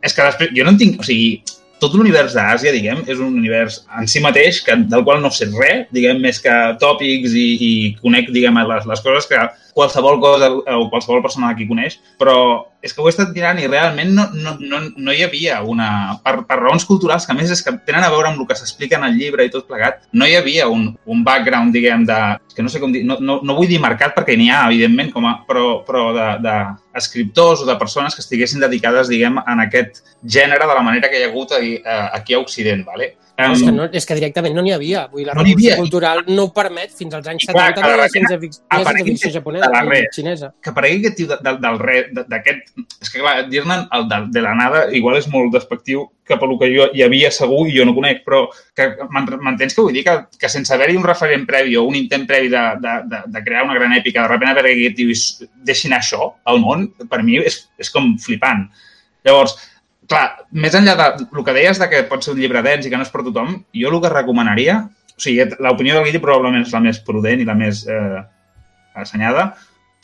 És 0.00 0.16
que 0.16 0.24
després, 0.24 0.52
jo 0.56 0.64
no 0.64 0.72
en 0.72 0.80
tinc, 0.80 1.00
o 1.02 1.04
sigui, 1.04 1.42
tot 1.82 1.92
l'univers 1.92 2.32
d'Àsia, 2.32 2.72
diguem, 2.72 3.02
és 3.04 3.20
un 3.20 3.36
univers 3.36 3.82
en 3.98 4.08
si 4.08 4.22
mateix 4.24 4.62
que, 4.64 4.78
del 4.88 5.04
qual 5.04 5.20
no 5.20 5.28
sé 5.34 5.50
res, 5.52 5.84
diguem, 5.92 6.22
més 6.24 6.40
que 6.40 6.54
tòpics 6.80 7.36
i, 7.36 7.46
i 7.68 7.72
conec, 8.00 8.32
diguem, 8.32 8.56
les, 8.70 8.88
les 8.88 9.04
coses 9.04 9.28
que 9.28 9.44
qualsevol 9.76 10.16
cosa 10.22 10.48
o 10.56 10.88
qualsevol 10.88 11.20
persona 11.20 11.50
d'aquí 11.50 11.66
coneix, 11.68 11.98
però 12.16 12.36
és 12.86 12.94
que 12.94 13.02
ho 13.02 13.08
he 13.08 13.12
estat 13.12 13.32
mirant 13.34 13.58
i 13.60 13.66
realment 13.68 14.12
no, 14.16 14.24
no, 14.32 14.54
no, 14.60 14.80
no 14.96 15.12
hi 15.12 15.24
havia 15.26 15.58
una... 15.66 15.88
Per, 16.24 16.34
per 16.48 16.58
raons 16.60 16.86
culturals, 16.88 17.26
que 17.26 17.34
a 17.34 17.36
més 17.36 17.52
és 17.52 17.60
que 17.64 17.74
tenen 17.88 18.04
a 18.06 18.10
veure 18.12 18.30
amb 18.30 18.40
el 18.40 18.48
que 18.48 18.56
s'explica 18.56 18.96
en 18.96 19.04
el 19.08 19.18
llibre 19.18 19.44
i 19.44 19.52
tot 19.52 19.66
plegat, 19.68 20.06
no 20.16 20.28
hi 20.28 20.36
havia 20.38 20.68
un, 20.72 20.88
un 21.04 21.24
background, 21.26 21.74
diguem, 21.76 22.06
de... 22.08 22.20
Que 22.54 22.64
no 22.64 22.72
sé 22.72 22.80
com 22.80 22.94
dir... 22.94 23.04
No, 23.08 23.18
no, 23.20 23.40
no 23.44 23.58
vull 23.58 23.68
dir 23.68 23.82
marcat 23.82 24.16
perquè 24.16 24.38
n'hi 24.38 24.48
ha, 24.48 24.62
evidentment, 24.70 25.12
com 25.12 25.28
a, 25.28 25.34
però, 25.48 25.66
però 25.84 26.08
de, 26.16 26.28
de 26.46 26.56
escriptors 26.96 27.64
o 27.64 27.68
de 27.68 27.76
persones 27.80 28.16
que 28.16 28.24
estiguessin 28.24 28.64
dedicades, 28.64 29.12
diguem, 29.12 29.42
en 29.44 29.64
aquest 29.66 30.00
gènere 30.22 30.64
de 30.64 30.78
la 30.78 30.84
manera 30.86 31.12
que 31.12 31.20
hi 31.20 31.26
ha 31.26 31.30
hagut 31.32 31.52
aquí, 31.56 32.34
a 32.34 32.40
Occident, 32.40 32.86
¿vale? 32.86 33.16
Um, 33.36 33.52
és, 33.52 33.60
que 33.60 33.72
no, 33.72 33.84
és 33.92 34.06
que 34.08 34.14
directament 34.16 34.54
no 34.56 34.62
n'hi 34.64 34.70
havia. 34.72 35.02
Vull 35.12 35.20
dir, 35.20 35.26
la 35.28 35.34
No 35.36 35.42
revolució 35.42 35.74
cultural 35.76 36.22
no 36.28 36.44
ho 36.46 36.52
permet 36.56 36.94
fins 36.96 37.12
als 37.18 37.26
anys 37.28 37.42
I 37.44 37.48
clar, 37.52 37.66
70 37.74 37.74
que 37.76 37.82
no 37.82 37.90
hi 37.90 38.48
de 38.48 38.76
aparegui 38.80 39.10
ciència 39.12 39.32
japonesa 39.34 39.66
de 39.66 39.72
la 39.74 39.82
res. 39.90 40.06
xinesa. 40.16 40.48
que 40.62 40.70
aparegui 40.72 41.02
aquest 41.02 41.16
tio 41.18 41.26
de, 41.28 41.36
de, 41.44 41.52
del 41.66 41.78
re, 41.82 41.96
d'aquest... 42.16 42.70
És 43.02 43.10
que, 43.12 43.20
clar, 43.20 43.34
dir-ne 43.52 43.76
el 43.98 44.08
de, 44.08 44.20
de 44.32 44.40
la 44.46 44.54
nada 44.56 44.86
igual 44.96 45.18
és 45.20 45.28
molt 45.28 45.52
despectiu 45.52 46.06
cap 46.24 46.40
a 46.42 46.48
el 46.48 46.56
que 46.58 46.70
jo 46.72 46.88
hi 46.96 47.02
havia 47.04 47.30
segur 47.30 47.68
i 47.68 47.76
jo 47.76 47.84
no 47.84 47.92
conec, 47.94 48.24
però 48.24 48.46
que 48.74 48.88
m'en- 49.12 49.28
m'entens 49.44 49.76
que 49.76 49.84
vull 49.84 49.92
dir 49.92 50.02
que, 50.08 50.16
que 50.40 50.48
sense 50.48 50.72
haver-hi 50.72 50.96
un 50.96 51.04
referent 51.04 51.44
previ 51.46 51.76
o 51.76 51.84
un 51.84 51.94
intent 51.94 52.24
previ 52.26 52.48
de, 52.48 52.64
de, 52.80 52.96
de, 53.12 53.20
de 53.36 53.44
crear 53.44 53.62
una 53.68 53.76
gran 53.76 53.92
èpica, 53.92 54.22
de 54.24 54.32
repente 54.32 54.56
haver 54.58 54.72
aquest 54.72 54.96
tio 54.96 55.12
i 55.12 55.20
s- 55.20 55.44
deixi 55.62 55.92
anar 55.92 56.00
això 56.00 56.32
al 56.48 56.58
món, 56.64 56.88
per 57.04 57.20
mi 57.22 57.36
és, 57.44 57.66
és 57.78 57.92
com 57.92 58.14
flipant. 58.16 58.70
Llavors, 59.28 59.58
clar, 60.10 60.26
més 60.52 60.74
enllà 60.78 60.96
de 60.98 61.08
el 61.26 61.44
que 61.44 61.54
deies 61.56 61.80
de 61.82 61.88
que 61.92 62.04
pot 62.10 62.24
ser 62.24 62.34
un 62.34 62.42
llibre 62.42 62.62
dens 62.66 62.86
i 62.86 62.92
que 62.92 62.98
no 62.98 63.06
és 63.06 63.12
per 63.12 63.24
tothom, 63.26 63.54
jo 63.74 63.92
el 63.92 64.00
que 64.02 64.12
recomanaria, 64.12 64.80
o 65.16 65.22
sigui, 65.22 65.46
l'opinió 65.64 65.96
del 65.96 66.08
Guille 66.08 66.22
probablement 66.22 66.66
és 66.66 66.74
la 66.74 66.82
més 66.84 67.00
prudent 67.04 67.40
i 67.40 67.48
la 67.48 67.56
més 67.58 67.86
eh, 67.88 68.20
assenyada, 68.96 69.50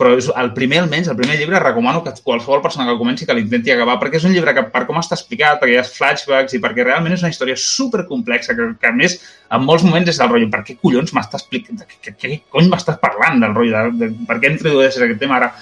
però 0.02 0.16
és 0.18 0.26
el 0.40 0.50
primer, 0.56 0.80
almenys, 0.82 1.10
el 1.12 1.18
primer 1.18 1.36
llibre, 1.38 1.60
recomano 1.62 2.00
que 2.02 2.14
qualsevol 2.24 2.62
persona 2.64 2.86
que 2.86 2.94
el 2.94 2.98
comenci 2.98 3.26
que 3.28 3.36
l'intenti 3.36 3.70
acabar, 3.70 3.98
perquè 4.00 4.18
és 4.18 4.24
un 4.26 4.32
llibre 4.34 4.54
que, 4.56 4.64
per 4.72 4.82
com 4.88 4.98
està 4.98 5.14
explicat, 5.18 5.60
perquè 5.60 5.76
hi 5.76 5.78
ha 5.78 5.84
flashbacks 5.86 6.56
i 6.56 6.60
perquè 6.64 6.86
realment 6.86 7.14
és 7.14 7.22
una 7.22 7.30
història 7.30 7.58
supercomplexa, 7.60 8.56
que, 8.58 8.70
que 8.80 8.88
a 8.90 8.94
més, 8.96 9.18
en 9.52 9.62
molts 9.68 9.84
moments 9.86 10.10
és 10.10 10.18
del 10.18 10.32
rotllo, 10.32 10.48
per 10.50 10.64
què 10.66 10.78
collons 10.80 11.12
m'estàs 11.14 11.44
explicant, 11.44 11.84
què, 11.84 12.00
què, 12.08 12.16
què 12.18 12.40
cony 12.50 12.72
m'estàs 12.72 12.98
parlant 13.04 13.44
del 13.44 13.54
rotllo, 13.54 13.84
de, 13.92 14.08
de, 14.08 14.26
per 14.26 14.40
què 14.40 14.50
introdueixes 14.56 15.04
aquest 15.04 15.22
tema 15.22 15.38
ara? 15.38 15.52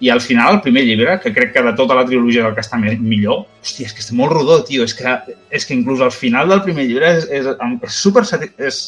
I 0.00 0.08
al 0.08 0.22
final, 0.24 0.54
el 0.56 0.62
primer 0.64 0.86
llibre, 0.86 1.18
que 1.20 1.32
crec 1.36 1.52
que 1.52 1.62
de 1.62 1.74
tota 1.76 1.94
la 1.98 2.06
trilogia 2.08 2.46
del 2.46 2.54
que 2.56 2.64
està 2.64 2.78
millor, 2.80 3.44
hòstia, 3.60 3.90
és 3.90 3.94
que 3.96 4.00
està 4.00 4.16
molt 4.16 4.32
rodó, 4.32 4.62
tio. 4.64 4.86
És 4.88 4.96
que, 4.96 5.12
és 5.52 5.66
que 5.68 5.76
inclús 5.76 6.00
al 6.00 6.14
final 6.14 6.48
del 6.48 6.62
primer 6.64 6.86
llibre 6.88 7.14
és, 7.18 7.28
és, 7.40 7.50
és 7.50 7.98
super... 8.00 8.24
És, 8.24 8.80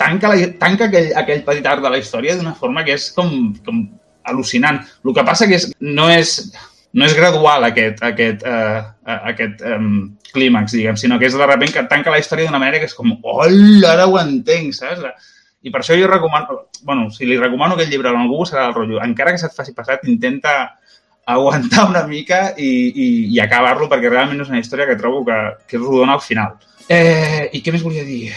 tanca, 0.00 0.32
la, 0.32 0.50
tanca 0.58 0.88
aquell, 0.88 1.12
aquell 1.20 1.44
petit 1.46 1.66
arc 1.68 1.84
de 1.84 1.92
la 1.92 2.00
història 2.00 2.34
d'una 2.36 2.56
forma 2.58 2.82
que 2.84 2.96
és 2.96 3.10
com, 3.14 3.30
com 3.66 3.84
al·lucinant. 4.26 4.82
El 5.04 5.14
que 5.14 5.26
passa 5.26 5.46
que 5.46 5.60
és, 5.60 5.70
no 5.78 6.08
és 6.10 6.40
no 6.96 7.04
és 7.04 7.12
gradual 7.12 7.66
aquest, 7.66 8.00
aquest, 8.06 8.44
uh, 8.48 8.80
aquest 9.28 9.60
um, 9.68 9.88
clímax, 10.32 10.72
diguem, 10.72 10.96
sinó 10.96 11.18
que 11.20 11.28
és 11.28 11.34
de 11.36 11.48
repente 11.48 11.76
que 11.76 11.88
tanca 11.90 12.12
la 12.12 12.20
història 12.22 12.48
d'una 12.48 12.60
manera 12.62 12.80
que 12.80 12.88
és 12.88 12.96
com, 12.96 13.12
hola, 13.20 13.90
ara 13.92 14.06
ho 14.08 14.16
entenc, 14.16 14.72
saps? 14.78 15.04
I 15.66 15.70
per 15.74 15.82
això 15.82 15.96
jo 15.98 16.06
recomano, 16.06 16.60
bueno, 16.86 17.08
si 17.10 17.26
li 17.26 17.38
recomano 17.40 17.74
aquest 17.74 17.90
llibre 17.90 18.12
a 18.12 18.18
algú 18.20 18.44
serà 18.46 18.68
el 18.68 18.74
rotllo. 18.76 19.00
Encara 19.02 19.32
que 19.34 19.42
se't 19.42 19.56
faci 19.56 19.74
passat, 19.74 20.04
intenta 20.06 20.76
aguantar 21.26 21.88
una 21.90 22.04
mica 22.06 22.52
i, 22.54 22.70
i, 22.94 23.06
i 23.34 23.40
acabar-lo 23.42 23.88
perquè 23.90 24.12
realment 24.12 24.44
és 24.44 24.52
una 24.52 24.62
història 24.62 24.86
que 24.86 24.98
trobo 25.00 25.24
que, 25.26 25.38
que 25.66 25.80
és 25.80 25.82
rodona 25.82 26.14
al 26.14 26.22
final. 26.22 26.54
Eh, 26.86 27.48
I 27.50 27.62
què 27.66 27.74
més 27.74 27.82
volia 27.82 28.06
dir? 28.06 28.30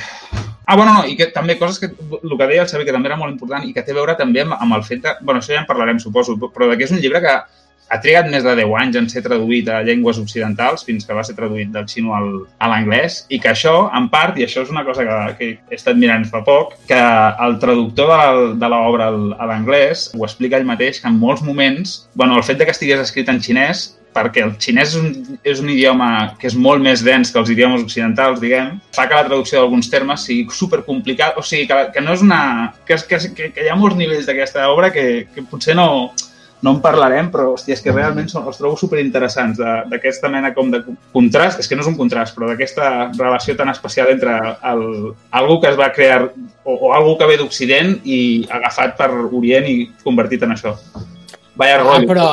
Ah, 0.66 0.76
bueno, 0.76 0.96
no, 0.96 1.06
i 1.06 1.14
que 1.18 1.30
també 1.34 1.58
coses 1.58 1.78
que, 1.82 1.92
el 2.18 2.34
que 2.34 2.48
deia 2.50 2.64
el 2.66 2.70
Xavi, 2.70 2.86
que 2.86 2.94
també 2.94 3.10
era 3.12 3.18
molt 3.18 3.34
important 3.34 3.66
i 3.66 3.74
que 3.74 3.84
té 3.86 3.94
a 3.94 4.00
veure 4.00 4.18
també 4.18 4.42
amb, 4.42 4.58
amb 4.58 4.78
el 4.78 4.84
fet 4.86 5.06
de... 5.06 5.14
bueno, 5.22 5.42
això 5.42 5.54
ja 5.54 5.62
en 5.62 5.70
parlarem, 5.70 6.02
suposo, 6.02 6.36
però 6.42 6.70
de 6.70 6.78
que 6.78 6.86
és 6.90 6.94
un 6.94 7.02
llibre 7.02 7.22
que 7.22 7.36
ha 7.90 8.00
trigat 8.04 8.30
més 8.30 8.46
de 8.46 8.54
10 8.62 8.76
anys 8.82 8.98
en 9.00 9.10
ser 9.12 9.24
traduït 9.26 9.70
a 9.70 9.82
llengües 9.86 10.20
occidentals 10.22 10.86
fins 10.88 11.08
que 11.08 11.18
va 11.18 11.26
ser 11.26 11.36
traduït 11.38 11.72
del 11.74 11.88
xino 11.90 12.14
al, 12.18 12.30
a 12.62 12.70
l'anglès 12.72 13.24
i 13.34 13.42
que 13.42 13.52
això, 13.52 13.76
en 13.98 14.10
part, 14.14 14.38
i 14.38 14.46
això 14.46 14.64
és 14.66 14.74
una 14.74 14.86
cosa 14.88 15.06
que, 15.08 15.20
que 15.40 15.52
he 15.58 15.80
estat 15.80 15.98
mirant 15.98 16.28
fa 16.30 16.44
poc, 16.46 16.76
que 16.90 17.00
el 17.46 17.58
traductor 17.62 18.14
de, 18.14 18.50
de 18.62 18.72
l'obra 18.72 19.10
a 19.10 19.50
l'anglès 19.50 20.10
ho 20.16 20.26
explica 20.28 20.60
ell 20.60 20.70
mateix 20.70 21.02
que 21.02 21.10
en 21.10 21.18
molts 21.20 21.46
moments, 21.46 22.04
bueno, 22.14 22.38
el 22.38 22.46
fet 22.46 22.62
de 22.62 22.70
que 22.70 22.78
estigués 22.78 23.02
escrit 23.02 23.30
en 23.34 23.42
xinès 23.42 23.90
perquè 24.14 24.42
el 24.42 24.56
xinès 24.62 24.94
és 24.94 24.96
un, 24.98 25.38
és 25.46 25.60
un 25.62 25.70
idioma 25.70 26.10
que 26.40 26.50
és 26.50 26.56
molt 26.58 26.82
més 26.82 27.04
dens 27.06 27.30
que 27.32 27.40
els 27.42 27.52
idiomes 27.54 27.84
occidentals, 27.86 28.40
diguem, 28.42 28.80
fa 28.96 29.06
que 29.08 29.18
la 29.18 29.28
traducció 29.28 29.60
d'alguns 29.60 29.90
termes 29.92 30.26
sigui 30.26 30.48
supercomplicat, 30.54 31.38
o 31.38 31.46
sigui, 31.46 31.68
que, 31.70 31.78
que 31.94 32.04
no 32.04 32.16
és 32.18 32.26
una... 32.26 32.42
Que, 32.88 32.98
que, 33.10 33.52
que 33.54 33.66
hi 33.66 33.70
ha 33.70 33.78
molts 33.80 34.00
nivells 34.00 34.26
d'aquesta 34.30 34.66
obra 34.74 34.90
que, 34.96 35.06
que 35.36 35.46
potser 35.46 35.78
no, 35.78 35.90
no 36.62 36.74
en 36.76 36.80
parlarem, 36.84 37.30
però 37.32 37.54
hòstia, 37.54 37.78
és 37.78 37.84
que 37.84 37.94
realment 37.94 38.28
són, 38.32 38.48
els 38.50 38.60
trobo 38.60 38.78
superinteressants 38.80 39.60
d'aquesta 39.92 40.32
mena 40.32 40.52
com 40.56 40.72
de 40.74 40.82
contrast, 41.16 41.62
és 41.62 41.70
que 41.70 41.78
no 41.78 41.86
és 41.86 41.92
un 41.92 41.98
contrast, 42.00 42.36
però 42.36 42.50
d'aquesta 42.50 42.90
relació 43.16 43.56
tan 43.60 43.72
especial 43.72 44.12
entre 44.12 44.36
el, 44.72 44.84
algú 45.42 45.60
que 45.62 45.72
es 45.72 45.80
va 45.80 45.92
crear 45.96 46.26
o, 46.26 46.74
o 46.74 46.92
algú 46.98 47.16
que 47.20 47.30
ve 47.30 47.40
d'Occident 47.40 47.96
i 48.04 48.20
agafat 48.60 48.98
per 49.00 49.10
Orient 49.30 49.70
i 49.72 49.78
convertit 50.04 50.44
en 50.44 50.58
això. 50.58 50.76
Vaya 51.60 51.80
Ah, 51.80 52.00
però, 52.08 52.26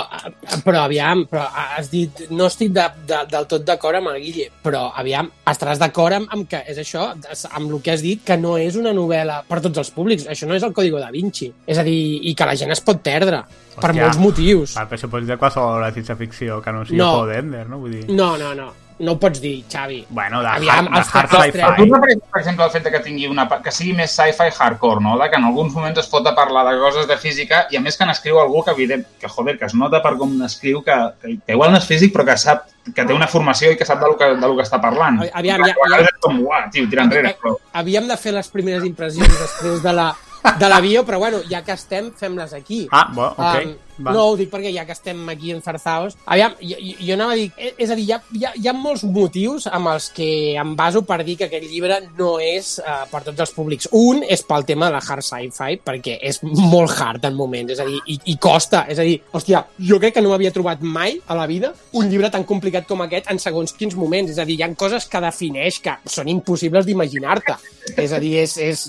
però 0.63 0.85
aviam, 0.87 1.25
però 1.27 1.49
has 1.51 1.89
dit, 1.91 2.29
no 2.31 2.47
estic 2.47 2.71
de, 2.77 2.85
de, 3.09 3.19
del 3.33 3.49
tot 3.51 3.65
d'acord 3.67 3.99
amb 3.99 4.13
el 4.13 4.21
Guille, 4.23 4.47
però 4.63 4.85
aviam, 4.95 5.29
estaràs 5.51 5.81
d'acord 5.83 6.15
amb, 6.15 6.31
amb 6.31 6.47
que 6.51 6.61
és 6.71 6.79
això, 6.79 7.09
amb 7.51 7.67
el 7.73 7.83
que 7.83 7.91
has 7.97 8.05
dit, 8.07 8.23
que 8.27 8.37
no 8.39 8.55
és 8.63 8.79
una 8.79 8.95
novel·la 8.95 9.41
per 9.49 9.61
tots 9.65 9.83
els 9.83 9.91
públics, 9.91 10.29
això 10.31 10.47
no 10.47 10.55
és 10.55 10.63
el 10.63 10.73
Código 10.77 11.03
da 11.03 11.11
Vinci, 11.11 11.51
és 11.67 11.79
a 11.79 11.85
dir, 11.87 11.99
i 12.23 12.37
que 12.39 12.47
la 12.47 12.55
gent 12.55 12.71
es 12.71 12.83
pot 12.87 13.03
perdre, 13.03 13.43
per 13.77 13.91
Hòstia. 13.91 14.03
molts 14.07 14.23
motius. 14.23 14.77
Ah, 14.79 14.87
però 14.87 15.01
això 15.01 15.11
pots 15.11 15.27
dir 15.27 15.35
de 15.35 15.41
qualsevol 15.43 15.75
obra 15.77 15.91
de 15.91 15.99
ciència-ficció 15.99 16.63
que 16.63 16.73
no 16.73 16.87
sigui 16.87 17.03
No. 17.03 17.13
Paul 17.19 17.35
Ender, 17.35 17.67
no? 17.69 17.83
Vull 17.83 17.99
dir... 17.99 18.05
No, 18.15 18.37
no, 18.39 18.55
no, 18.55 18.71
no 18.99 19.13
ho 19.13 19.19
pots 19.21 19.41
dir, 19.43 19.65
Xavi. 19.69 20.07
Bueno, 20.09 20.41
de, 20.41 20.49
Aviam, 20.49 20.87
hard, 20.89 20.95
de 20.95 21.19
hard 21.19 21.31
sci-fi. 21.31 21.59
Tu 21.77 21.85
et 21.85 21.91
refereixes, 21.93 22.23
per 22.33 22.41
exemple, 22.41 22.65
al 22.65 22.71
fet 22.73 22.87
que 22.95 23.01
tingui 23.05 23.27
una, 23.29 23.45
que 23.63 23.73
sigui 23.75 23.93
més 23.99 24.15
sci-fi 24.17 24.47
hardcore, 24.57 25.03
no? 25.05 25.19
De 25.21 25.29
que 25.31 25.37
en 25.37 25.45
alguns 25.45 25.75
moments 25.77 25.99
es 26.01 26.09
fot 26.09 26.27
a 26.27 26.35
parlar 26.35 26.63
de 26.71 26.79
coses 26.81 27.07
de 27.11 27.17
física 27.21 27.67
i 27.71 27.77
a 27.77 27.83
més 27.85 27.97
que 28.01 28.07
n'escriu 28.09 28.41
algú 28.41 28.65
que, 28.65 28.73
evident, 28.73 29.05
que, 29.21 29.29
joder, 29.29 29.59
que 29.59 29.67
es 29.69 29.75
nota 29.75 30.01
per 30.03 30.15
com 30.17 30.33
n'escriu 30.39 30.83
que, 30.83 30.97
que, 31.21 31.37
que 31.47 31.53
igual 31.59 31.73
no 31.73 31.79
és 31.83 31.87
físic 31.91 32.15
però 32.17 32.25
que 32.25 32.37
sap 32.41 32.65
que 32.95 33.05
té 33.05 33.13
una 33.13 33.27
formació 33.27 33.73
i 33.73 33.77
que 33.77 33.85
sap 33.85 33.99
de 34.01 34.07
lo 34.07 34.17
que, 34.17 34.29
de 34.39 34.47
lo 34.47 34.55
que 34.57 34.63
està 34.63 34.81
parlant. 34.81 35.21
Aviam, 35.35 35.61
I 35.67 35.73
ja- 35.75 35.89
ja- 35.97 36.03
és 36.07 36.21
com, 36.23 36.39
uah, 36.47 36.69
tio, 36.71 36.89
tira 36.89 37.03
enrere. 37.05 37.35
Però... 37.43 37.57
Havíem 37.75 38.07
de 38.09 38.17
fer 38.17 38.33
les 38.33 38.49
primeres 38.49 38.85
impressions 38.87 39.29
després 39.41 39.83
de 39.83 39.93
la, 39.93 40.13
de 40.61 40.69
la 40.71 40.81
bio, 40.81 41.03
però 41.05 41.19
bueno, 41.19 41.41
ja 41.51 41.61
que 41.67 41.75
estem, 41.75 42.13
fem-les 42.17 42.53
aquí. 42.55 42.87
Ah, 42.93 43.09
bo, 43.13 43.33
ok. 43.35 43.65
Um, 43.67 43.75
va. 43.99 44.13
no, 44.13 44.27
ho 44.31 44.37
dic 44.37 44.51
perquè 44.53 44.73
ja 44.75 44.85
que 44.87 44.93
estem 44.97 45.23
aquí 45.33 45.53
enzarzaos... 45.55 46.17
Aviam, 46.27 46.55
jo- 46.61 46.81
jo 47.01 47.15
anava 47.15 47.33
a 47.33 47.39
dir... 47.41 47.51
eh, 47.57 47.73
És 47.79 47.91
a 47.91 47.97
dir, 47.99 48.05
hi 48.09 48.13
ha, 48.13 48.21
hi, 48.33 48.45
ha, 48.45 48.53
hi 48.57 48.69
ha 48.69 48.75
molts 48.77 49.05
motius 49.05 49.67
amb 49.67 49.91
els 49.93 50.09
que 50.17 50.29
em 50.59 50.75
baso 50.77 51.03
per 51.07 51.23
dir 51.25 51.37
que 51.41 51.49
aquest 51.49 51.67
llibre 51.71 52.01
no 52.19 52.37
és 52.43 52.77
uh, 52.81 53.05
per 53.11 53.23
tots 53.27 53.41
els 53.45 53.53
públics. 53.57 53.89
Un 53.93 54.23
és 54.27 54.43
pel 54.47 54.65
tema 54.69 54.89
de 54.91 54.97
la 54.97 55.03
hard 55.05 55.25
sci-fi, 55.27 55.79
perquè 55.85 56.19
és 56.21 56.41
molt 56.43 56.93
hard 57.01 57.25
en 57.29 57.37
moments, 57.39 57.73
és 57.73 57.81
a 57.83 57.87
dir, 57.89 58.01
i, 58.07 58.19
i 58.33 58.37
costa. 58.43 58.85
És 58.89 58.99
a 58.99 59.07
dir, 59.07 59.19
hòstia, 59.33 59.65
jo 59.79 60.01
crec 60.03 60.17
que 60.17 60.25
no 60.25 60.33
m'havia 60.33 60.53
trobat 60.55 60.83
mai 60.83 61.19
a 61.27 61.37
la 61.39 61.47
vida 61.51 61.73
un 61.97 62.09
llibre 62.11 62.31
tan 62.33 62.45
complicat 62.49 62.87
com 62.89 63.01
aquest 63.05 63.31
en 63.33 63.39
segons 63.43 63.73
quins 63.77 63.97
moments. 63.97 64.31
És 64.33 64.39
a 64.43 64.45
dir, 64.49 64.59
hi 64.59 64.65
ha 64.67 64.71
coses 64.77 65.07
que 65.11 65.21
defineix 65.23 65.81
que 65.85 65.97
són 66.11 66.29
impossibles 66.33 66.87
d'imaginar-te. 66.87 67.57
És 67.97 68.13
a 68.13 68.19
dir, 68.21 68.35
és, 68.43 68.57
és, 68.59 68.87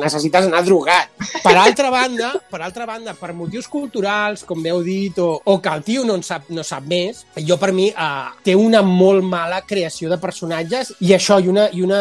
necessites 0.00 0.46
anar 0.46 0.62
drogat. 0.64 1.10
Per 1.42 1.54
altra 1.58 1.90
banda, 1.90 2.32
per 2.50 2.60
altra 2.62 2.86
banda, 2.86 3.14
per 3.18 3.32
motius 3.36 3.66
culturals, 3.68 4.45
com 4.46 4.62
bé 4.62 4.72
heu 4.74 4.82
dit, 4.86 5.18
o, 5.22 5.40
o 5.44 5.58
que 5.62 5.72
el 5.72 5.84
tio 5.86 6.04
no 6.06 6.16
en 6.18 6.24
sap, 6.26 6.48
no 6.54 6.64
sap 6.66 6.86
més, 6.88 7.24
jo 7.48 7.58
per 7.60 7.72
mi 7.76 7.88
eh, 7.90 8.08
té 8.46 8.56
una 8.58 8.82
molt 8.86 9.24
mala 9.26 9.62
creació 9.66 10.10
de 10.12 10.20
personatges 10.22 10.94
i 11.00 11.12
això, 11.16 11.40
i 11.42 11.50
una, 11.52 11.68
i 11.72 11.82
una, 11.84 12.00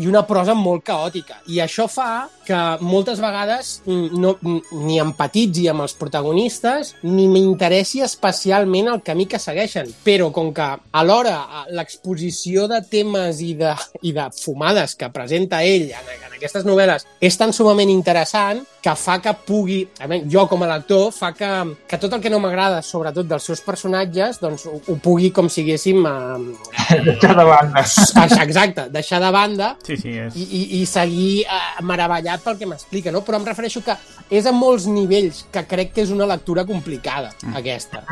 i 0.00 0.10
una 0.10 0.24
prosa 0.28 0.56
molt 0.56 0.86
caòtica. 0.86 1.40
I 1.50 1.60
això 1.64 1.88
fa 1.90 2.28
que 2.50 2.60
moltes 2.82 3.20
vegades 3.22 3.76
no, 3.86 4.34
ni 4.74 4.98
empatitzi 5.02 5.68
amb 5.70 5.84
els 5.86 5.94
protagonistes 5.98 6.96
ni 7.06 7.28
m'interessi 7.30 8.02
especialment 8.02 8.90
el 8.90 9.04
camí 9.06 9.28
que 9.30 9.38
segueixen. 9.42 9.92
Però 10.06 10.30
com 10.34 10.50
que 10.56 10.66
alhora 10.98 11.38
l'exposició 11.76 12.66
de 12.70 12.82
temes 12.90 13.40
i 13.46 13.54
de, 13.60 13.74
i 14.02 14.14
de 14.16 14.26
fumades 14.40 14.96
que 14.98 15.10
presenta 15.14 15.62
ell 15.62 15.90
en, 15.94 16.10
en 16.16 16.36
aquestes 16.40 16.66
novel·les 16.66 17.06
és 17.20 17.38
tan 17.38 17.54
sumament 17.54 17.90
interessant 17.92 18.64
que 18.80 18.94
fa 18.96 19.18
que 19.20 19.32
pugui, 19.46 19.82
jo 20.32 20.46
com 20.48 20.62
a 20.64 20.68
lector, 20.70 21.10
fa 21.12 21.34
que, 21.36 21.48
que 21.88 21.98
tot 22.00 22.14
el 22.16 22.22
que 22.24 22.30
no 22.32 22.38
m'agrada, 22.40 22.80
sobretot 22.84 23.28
dels 23.28 23.44
seus 23.44 23.60
personatges, 23.60 24.38
doncs 24.40 24.64
ho, 24.70 24.78
ho 24.80 24.96
pugui, 25.04 25.28
com 25.36 25.50
si 25.52 25.66
haguéssim... 25.66 26.00
Eh, 26.08 27.00
Deixar 27.04 27.34
de 27.36 27.44
banda. 27.44 27.82
exacte, 28.40 28.86
deixar 28.90 29.20
de 29.22 29.30
banda 29.30 29.74
Sí, 29.84 29.96
sí, 30.00 30.14
és... 30.16 30.36
i, 30.36 30.46
i, 30.46 30.62
i 30.80 30.86
seguir 30.88 31.44
eh, 31.44 31.60
meravellat 31.86 32.39
pel 32.44 32.58
que 32.58 32.66
m'explica, 32.66 33.12
no? 33.12 33.22
Però 33.26 33.38
em 33.40 33.46
refereixo 33.46 33.82
que 33.84 33.96
és 34.30 34.46
a 34.46 34.52
molts 34.52 34.86
nivells 34.90 35.44
que 35.52 35.64
crec 35.68 35.92
que 35.94 36.02
és 36.04 36.10
una 36.14 36.26
lectura 36.26 36.64
complicada, 36.68 37.30
aquesta. 37.54 38.02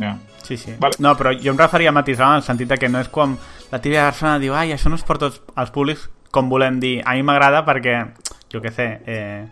Ja. 0.00 0.16
Sí, 0.46 0.56
sí. 0.56 0.74
Vale. 0.78 0.94
No, 1.02 1.16
però 1.18 1.32
jo 1.34 1.50
em 1.50 1.58
referia 1.58 1.90
a 1.90 1.92
matisar 1.96 2.28
en 2.30 2.40
el 2.40 2.42
sentit 2.46 2.68
de 2.70 2.76
que 2.78 2.88
no 2.88 3.00
és 3.02 3.08
com 3.10 3.36
la 3.72 3.80
típica 3.82 4.04
persona 4.12 4.38
diu 4.38 4.54
ai, 4.54 4.70
això 4.76 4.88
no 4.92 4.94
és 4.98 5.02
per 5.02 5.18
tots 5.18 5.40
els 5.56 5.72
públics, 5.74 6.08
com 6.30 6.48
volem 6.48 6.78
dir. 6.78 7.00
A 7.04 7.14
mi 7.18 7.24
m'agrada 7.26 7.64
perquè, 7.66 7.96
jo 8.52 8.60
què 8.62 8.70
sé, 8.74 8.86
eh, 9.06 9.46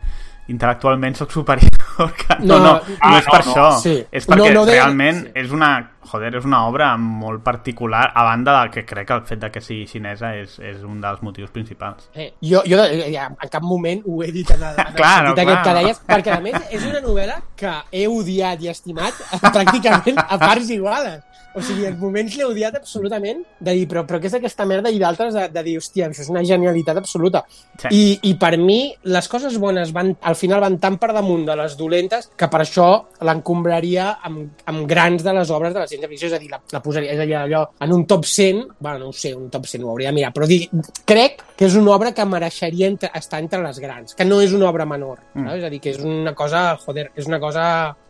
intel·lectualment 0.49 1.17
sóc 1.19 1.33
superior. 1.33 1.71
Que... 1.95 2.37
No, 2.43 2.59
No, 2.59 2.59
no, 2.59 2.65
no, 2.75 2.97
ah, 3.01 3.11
no 3.13 3.19
és 3.21 3.27
per 3.31 3.41
no. 3.45 3.53
això. 3.53 3.67
Sí. 3.81 3.95
És 4.11 4.27
perquè 4.27 4.51
No, 4.53 4.65
no 4.65 4.65
realment 4.71 5.21
sí. 5.27 5.33
és 5.45 5.53
una... 5.55 5.69
Joder, 6.11 6.35
és 6.39 6.47
una 6.47 6.65
obra 6.69 6.93
molt 7.01 7.43
particular, 7.45 8.07
a 8.15 8.25
banda 8.27 8.59
del 8.61 8.71
que 8.75 8.85
crec 8.87 9.09
que 9.09 9.19
el 9.19 9.25
fet 9.29 9.43
de 9.45 9.51
que 9.55 9.63
sigui 9.65 9.87
xinesa 9.91 10.35
és, 10.39 10.59
és 10.61 10.83
un 10.85 11.01
dels 11.03 11.23
motius 11.25 11.53
principals. 11.55 12.09
Eh, 12.15 12.33
jo, 12.41 12.63
jo 12.69 12.81
eh, 12.85 13.11
ja, 13.13 13.29
en 13.33 13.53
cap 13.53 13.65
moment 13.65 14.03
ho 14.07 14.23
he 14.25 14.31
dit 14.35 14.51
en 14.55 14.63
el, 14.63 14.79
en 14.79 14.93
el 14.93 14.99
Claro, 15.01 15.33
sentit 15.33 15.45
aquest 15.45 15.63
claro. 15.63 15.67
que 15.67 15.77
deies, 15.83 16.03
perquè 16.09 16.35
a 16.37 16.41
més 16.45 16.59
és 16.71 16.89
una 16.89 17.05
novel·la 17.05 17.39
que 17.59 17.77
he 17.93 18.07
odiat 18.11 18.65
i 18.65 18.73
estimat 18.73 19.25
pràcticament 19.57 20.21
a 20.25 20.41
parts 20.41 20.73
iguales. 20.75 21.23
O 21.55 21.63
sigui, 21.63 21.85
en 21.87 21.95
moments 22.01 22.35
l'he 22.35 22.47
odiat 22.49 22.75
absolutament, 22.75 23.45
de 23.63 23.75
dir, 23.79 23.85
però, 23.91 24.03
però 24.09 24.19
què 24.19 24.27
és 24.27 24.35
aquesta 24.35 24.65
merda? 24.67 24.91
I 24.91 24.99
d'altres 24.99 25.37
de, 25.37 25.45
de 25.55 25.63
dir, 25.63 25.77
hòstia, 25.79 26.09
això 26.11 26.25
és 26.25 26.31
una 26.33 26.43
genialitat 26.47 26.99
absoluta. 26.99 27.45
Sí. 27.79 27.93
I, 27.95 28.03
I 28.31 28.33
per 28.43 28.57
mi, 28.59 28.81
les 29.15 29.29
coses 29.31 29.55
bones 29.63 29.93
van, 29.95 30.11
al 30.27 30.35
final 30.39 30.65
van 30.65 30.81
tan 30.83 30.99
per 30.99 31.13
damunt 31.15 31.47
de 31.47 31.55
les 31.61 31.77
dolentes 31.79 32.27
que 32.35 32.49
per 32.51 32.65
això 32.65 32.89
l'encombraria 33.23 34.17
amb, 34.27 34.65
amb 34.67 34.83
grans 34.91 35.23
de 35.23 35.37
les 35.39 35.55
obres 35.55 35.77
de 35.77 35.85
la 35.85 35.91
ciència-ficció, 35.95 36.29
és 36.29 36.37
a 36.37 36.43
dir, 36.43 36.51
la, 36.53 36.61
la 36.75 36.83
posaria 36.85 37.15
és 37.15 37.25
a 37.25 37.29
dir, 37.29 37.39
allò, 37.41 37.65
en 37.87 37.97
un 37.97 38.05
top 38.11 38.29
100, 38.29 38.63
bueno, 38.79 39.07
no 39.07 39.11
ho 39.11 39.17
sé, 39.17 39.35
un 39.35 39.49
top 39.55 39.67
100 39.71 39.85
ho 39.85 39.95
hauria 39.95 40.13
de 40.13 40.19
mirar, 40.21 40.33
però 40.37 40.49
dir, 40.51 40.63
crec 41.09 41.43
que 41.57 41.69
és 41.69 41.81
una 41.81 41.95
obra 41.97 42.13
que 42.15 42.29
mereixeria 42.29 42.91
entre, 42.93 43.11
estar 43.15 43.41
entre 43.43 43.63
les 43.65 43.81
grans, 43.83 44.15
que 44.19 44.29
no 44.29 44.41
és 44.45 44.55
una 44.57 44.69
obra 44.71 44.87
menor, 44.89 45.23
mm. 45.35 45.59
és 45.59 45.67
a 45.67 45.73
dir, 45.73 45.83
que 45.83 45.95
és 45.95 46.01
una 46.05 46.35
cosa, 46.37 46.67
joder, 46.85 47.11
és 47.17 47.31
una 47.31 47.41
cosa 47.43 47.67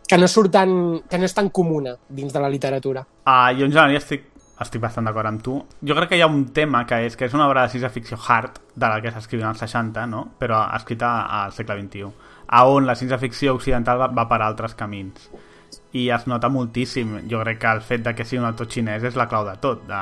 que 0.07 0.17
no 0.17 0.27
surt 0.27 0.53
tan, 0.53 0.71
que 1.09 1.17
no 1.17 1.25
és 1.25 1.33
tan 1.33 1.49
comuna 1.49 1.95
dins 2.09 2.33
de 2.33 2.41
la 2.41 2.49
literatura. 2.51 3.05
Uh, 3.25 3.51
jo 3.57 3.65
en 3.65 3.73
general 3.73 3.97
estic, 3.97 4.27
estic 4.61 4.83
bastant 4.83 5.07
d'acord 5.09 5.29
amb 5.29 5.41
tu. 5.43 5.55
Jo 5.83 5.97
crec 5.97 6.13
que 6.13 6.19
hi 6.19 6.23
ha 6.23 6.29
un 6.31 6.45
tema 6.55 6.85
que 6.87 7.01
és 7.07 7.17
que 7.17 7.27
és 7.27 7.33
una 7.35 7.47
obra 7.49 7.65
de 7.65 7.73
ciència-ficció 7.73 8.19
hard, 8.19 8.61
de 8.75 8.91
la 8.91 9.01
que 9.03 9.11
s'escrivia 9.11 9.49
als 9.49 9.63
60, 9.65 10.05
no? 10.11 10.23
però 10.39 10.61
escrita 10.77 11.17
al 11.41 11.55
segle 11.55 11.79
XXI, 11.81 12.13
a 12.47 12.63
on 12.69 12.85
la 12.87 12.95
ciència-ficció 12.95 13.55
occidental 13.57 13.99
va, 13.99 14.11
va 14.13 14.27
per 14.29 14.41
altres 14.45 14.77
camins. 14.77 15.29
I 15.95 16.09
es 16.11 16.25
nota 16.27 16.49
moltíssim. 16.51 17.21
Jo 17.31 17.39
crec 17.43 17.61
que 17.61 17.71
el 17.71 17.83
fet 17.85 18.03
de 18.03 18.15
que 18.15 18.25
sigui 18.27 18.41
un 18.41 18.49
autor 18.49 18.67
xinès 18.71 19.05
és 19.07 19.15
la 19.15 19.29
clau 19.31 19.45
de 19.47 19.55
tot. 19.63 19.85
De, 19.87 20.01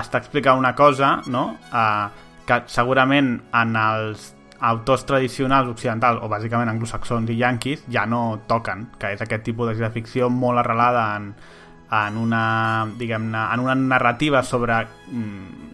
està 0.00 0.20
explicant 0.20 0.58
una 0.60 0.74
cosa 0.76 1.18
no? 1.32 1.48
uh, 1.72 2.08
que 2.46 2.62
segurament 2.70 3.36
en 3.56 3.76
els 3.80 4.32
autors 4.60 5.04
tradicionals 5.04 5.68
occidentals, 5.68 6.22
o 6.24 6.30
bàsicament 6.32 6.70
anglosaxons 6.72 7.30
i 7.32 7.36
yanquis, 7.40 7.84
ja 7.92 8.06
no 8.08 8.40
toquen, 8.48 8.86
que 9.00 9.12
és 9.12 9.22
aquest 9.22 9.44
tipus 9.44 9.68
de 9.68 9.76
ciència-ficció 9.76 10.30
molt 10.32 10.62
arrelada 10.62 11.04
en, 11.18 11.30
en 11.92 12.20
una, 12.20 12.44
diguem-ne, 12.96 13.42
en 13.52 13.64
una 13.66 13.74
narrativa 13.76 14.42
sobre 14.42 14.78
mm, 15.10 15.66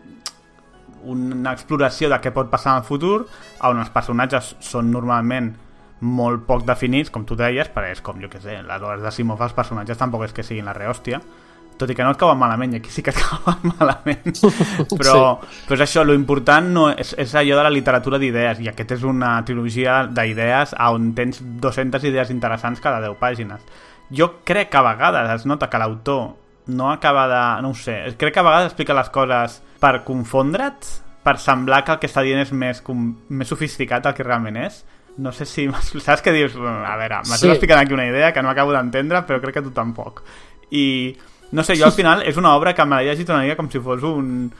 una 1.13 1.53
exploració 1.53 2.11
de 2.11 2.19
què 2.23 2.33
pot 2.35 2.51
passar 2.51 2.75
en 2.75 2.83
el 2.83 2.89
futur, 2.89 3.27
on 3.69 3.83
els 3.83 3.93
personatges 3.95 4.57
són 4.63 4.91
normalment 4.91 5.53
molt 6.03 6.45
poc 6.49 6.67
definits, 6.67 7.11
com 7.15 7.25
tu 7.25 7.37
deies, 7.39 7.71
però 7.73 7.89
és 7.91 8.03
com, 8.03 8.19
jo 8.21 8.29
què 8.31 8.41
sé, 8.43 8.59
les 8.67 8.83
hores 8.83 9.03
de 9.05 9.15
Simov 9.15 9.43
els 9.43 9.55
personatges 9.55 9.99
tampoc 9.99 10.27
és 10.27 10.35
que 10.35 10.45
siguin 10.47 10.67
la 10.67 10.75
rehòstia, 10.77 11.21
tot 11.79 11.91
i 11.91 11.97
que 11.97 12.05
no 12.05 12.13
et 12.13 12.21
cauen 12.21 12.39
malament, 12.39 12.75
i 12.75 12.81
aquí 12.81 12.91
sí 12.93 13.05
que 13.05 13.15
et 13.15 13.21
cauen 13.23 13.73
malament. 13.79 14.35
Però, 14.99 15.15
sí. 15.15 15.63
però 15.67 15.79
és 15.79 15.85
això, 15.87 16.05
lo 16.07 16.15
important 16.15 16.69
no 16.75 16.89
és, 16.91 17.15
és 17.19 17.35
allò 17.39 17.59
de 17.59 17.65
la 17.67 17.73
literatura 17.75 18.21
d'idees, 18.23 18.61
i 18.63 18.71
aquest 18.71 18.97
és 18.99 19.07
una 19.09 19.35
trilogia 19.47 20.03
d'idees 20.07 20.77
on 20.91 21.13
tens 21.19 21.41
200 21.63 22.07
idees 22.11 22.31
interessants 22.35 22.83
cada 22.83 23.01
10 23.03 23.19
pàgines. 23.23 23.65
Jo 24.13 24.29
crec 24.45 24.71
que 24.71 24.79
a 24.79 24.87
vegades 24.91 25.31
es 25.39 25.47
nota 25.49 25.71
que 25.71 25.81
l'autor 25.81 26.35
no 26.67 26.91
acaba 26.93 27.27
de... 27.29 27.63
no 27.63 27.71
ho 27.73 27.75
sé, 27.75 27.97
crec 28.19 28.35
que 28.35 28.43
a 28.43 28.47
vegades 28.47 28.71
explica 28.71 28.95
les 28.95 29.11
coses 29.11 29.61
per 29.81 30.03
confondre't, 30.07 30.91
per 31.23 31.39
semblar 31.39 31.85
que 31.85 31.95
el 31.95 32.03
que 32.03 32.11
està 32.11 32.23
dient 32.27 32.43
és 32.43 32.53
més, 32.53 32.83
com, 32.83 33.13
més 33.31 33.51
sofisticat 33.51 34.05
del 34.05 34.15
que 34.15 34.27
realment 34.27 34.59
és. 34.65 34.83
No 35.19 35.33
sé 35.33 35.47
si... 35.47 35.69
Saps 36.07 36.25
què 36.25 36.33
dius? 36.35 36.57
A 36.57 36.97
veure, 37.01 37.21
m'estàs 37.27 37.47
sí. 37.49 37.53
explicant 37.55 37.83
aquí 37.83 37.97
una 37.97 38.09
idea 38.09 38.33
que 38.33 38.43
no 38.43 38.53
acabo 38.53 38.73
d'entendre, 38.73 39.25
però 39.29 39.41
crec 39.43 39.61
que 39.61 39.67
tu 39.67 39.75
tampoc. 39.77 40.23
I 40.73 40.85
no 41.53 41.65
sé, 41.65 41.77
jo 41.77 41.87
al 41.89 41.97
final 42.01 42.25
és 42.29 42.39
una 42.41 42.55
obra 42.57 42.75
que 42.75 42.87
me 42.87 43.01
l'he 43.01 43.11
llegit 43.11 43.33
una 43.33 43.43
mica 43.45 43.59
com 43.59 43.71
si 43.71 43.83
fos 43.83 44.05
un 44.09 44.51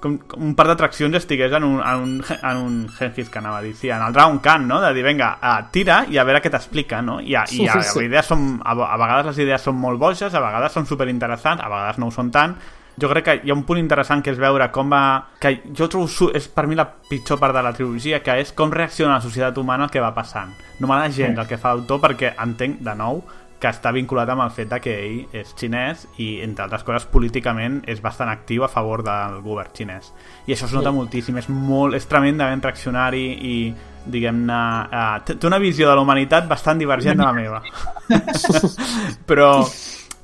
com 0.00 0.16
un 0.40 0.54
parc 0.56 0.72
d'atraccions 0.72 1.18
estigués 1.18 1.52
en 1.52 1.64
un, 1.66 1.80
en 1.84 2.04
un, 2.06 2.12
en 2.24 2.56
un 2.56 2.76
Gengis 2.96 3.28
que 3.28 3.38
anava 3.38 3.58
a 3.58 3.62
dir, 3.62 3.74
sí, 3.76 3.90
en 3.92 4.00
el 4.00 4.14
Dragon 4.16 4.38
Khan, 4.40 4.66
no? 4.66 4.80
De 4.80 4.94
dir, 4.96 5.04
vinga, 5.04 5.34
uh, 5.36 5.68
tira 5.72 6.00
i 6.08 6.16
a 6.16 6.24
veure 6.24 6.40
què 6.40 6.52
t'explica, 6.52 7.02
no? 7.04 7.18
I, 7.20 7.36
a, 7.36 7.44
i 7.52 7.68
a, 7.68 7.76
sí, 7.76 7.84
sí. 7.84 8.04
idees 8.08 8.30
són, 8.32 8.54
a, 8.64 8.72
a 8.72 8.96
vegades 8.96 9.28
les 9.28 9.42
idees 9.44 9.68
són 9.68 9.76
molt 9.76 10.00
boixes, 10.00 10.32
a 10.32 10.40
vegades 10.40 10.72
són 10.72 10.88
superinteressants, 10.88 11.60
a 11.60 11.68
vegades 11.68 12.00
no 12.00 12.08
ho 12.08 12.14
són 12.16 12.32
tant. 12.32 12.56
Jo 13.00 13.08
crec 13.08 13.24
que 13.24 13.36
hi 13.44 13.50
ha 13.50 13.56
un 13.56 13.64
punt 13.68 13.80
interessant 13.80 14.22
que 14.24 14.32
és 14.34 14.40
veure 14.40 14.70
com 14.74 14.90
va... 14.92 15.02
que 15.40 15.56
jo 15.76 15.88
trobo 15.88 16.30
és 16.36 16.48
per 16.52 16.66
mi 16.68 16.78
la 16.78 16.88
pitjor 17.08 17.40
part 17.40 17.56
de 17.56 17.62
la 17.64 17.72
trilogia, 17.76 18.22
que 18.24 18.38
és 18.42 18.52
com 18.56 18.72
reacciona 18.72 19.16
la 19.16 19.24
societat 19.24 19.58
humana 19.58 19.88
al 19.88 19.92
que 19.94 20.02
va 20.02 20.14
passant. 20.14 20.52
No 20.80 20.90
m'agrada 20.90 21.14
gens 21.14 21.38
el 21.38 21.48
que 21.48 21.60
fa 21.60 21.74
l'autor 21.74 22.02
perquè 22.04 22.34
entenc, 22.44 22.80
de 22.84 22.96
nou, 22.98 23.22
que 23.60 23.68
està 23.68 23.92
vinculat 23.92 24.30
amb 24.32 24.42
el 24.46 24.52
fet 24.56 24.70
de 24.70 24.78
que 24.80 24.92
ell 25.04 25.36
és 25.36 25.52
xinès 25.58 26.06
i, 26.16 26.40
entre 26.44 26.64
altres 26.64 26.84
coses, 26.86 27.04
políticament 27.12 27.82
és 27.92 28.00
bastant 28.00 28.30
actiu 28.32 28.64
a 28.64 28.70
favor 28.72 29.04
del 29.04 29.40
govern 29.44 29.74
xinès. 29.76 30.10
I 30.48 30.56
això 30.56 30.66
es 30.70 30.74
nota 30.76 30.88
sí. 30.88 30.96
moltíssim, 30.96 31.38
és, 31.42 31.50
molt, 31.52 31.98
és 31.98 32.08
tremendament 32.08 32.64
reaccionari 32.64 33.26
i, 33.36 33.56
diguem-ne... 34.06 34.60
Uh, 34.88 35.20
té 35.28 35.46
una 35.46 35.60
visió 35.60 35.90
de 35.90 35.96
la 35.98 36.04
humanitat 36.04 36.48
bastant 36.48 36.80
divergent 36.80 37.20
de 37.20 37.26
la 37.26 37.34
meva. 37.36 37.60
però, 39.28 39.52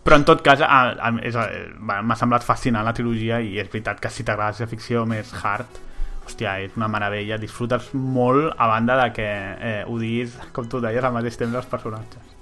però 0.07 0.21
en 0.21 0.27
tot 0.29 0.43
cas 0.47 0.63
m'ha 0.63 2.19
semblat 2.19 2.47
fascinant 2.47 2.87
la 2.87 2.95
trilogia 2.95 3.41
i 3.43 3.59
és 3.59 3.69
veritat 3.73 3.99
que 4.01 4.13
si 4.13 4.25
t'agrada 4.27 4.63
la 4.63 4.71
ficció 4.71 5.03
més 5.09 5.33
hard 5.43 5.83
hòstia, 6.27 6.57
és 6.65 6.75
una 6.79 6.89
meravella, 6.91 7.39
disfrutes 7.39 7.93
molt 7.95 8.55
a 8.59 8.67
banda 8.71 8.99
de 9.05 9.13
que 9.15 9.27
eh, 9.27 9.79
ho 9.87 9.99
diguis, 10.01 10.35
com 10.53 10.67
tu 10.69 10.83
deies, 10.83 11.05
al 11.05 11.15
mateix 11.15 11.39
temps 11.39 11.55
dels 11.55 11.71
personatges. 11.71 12.35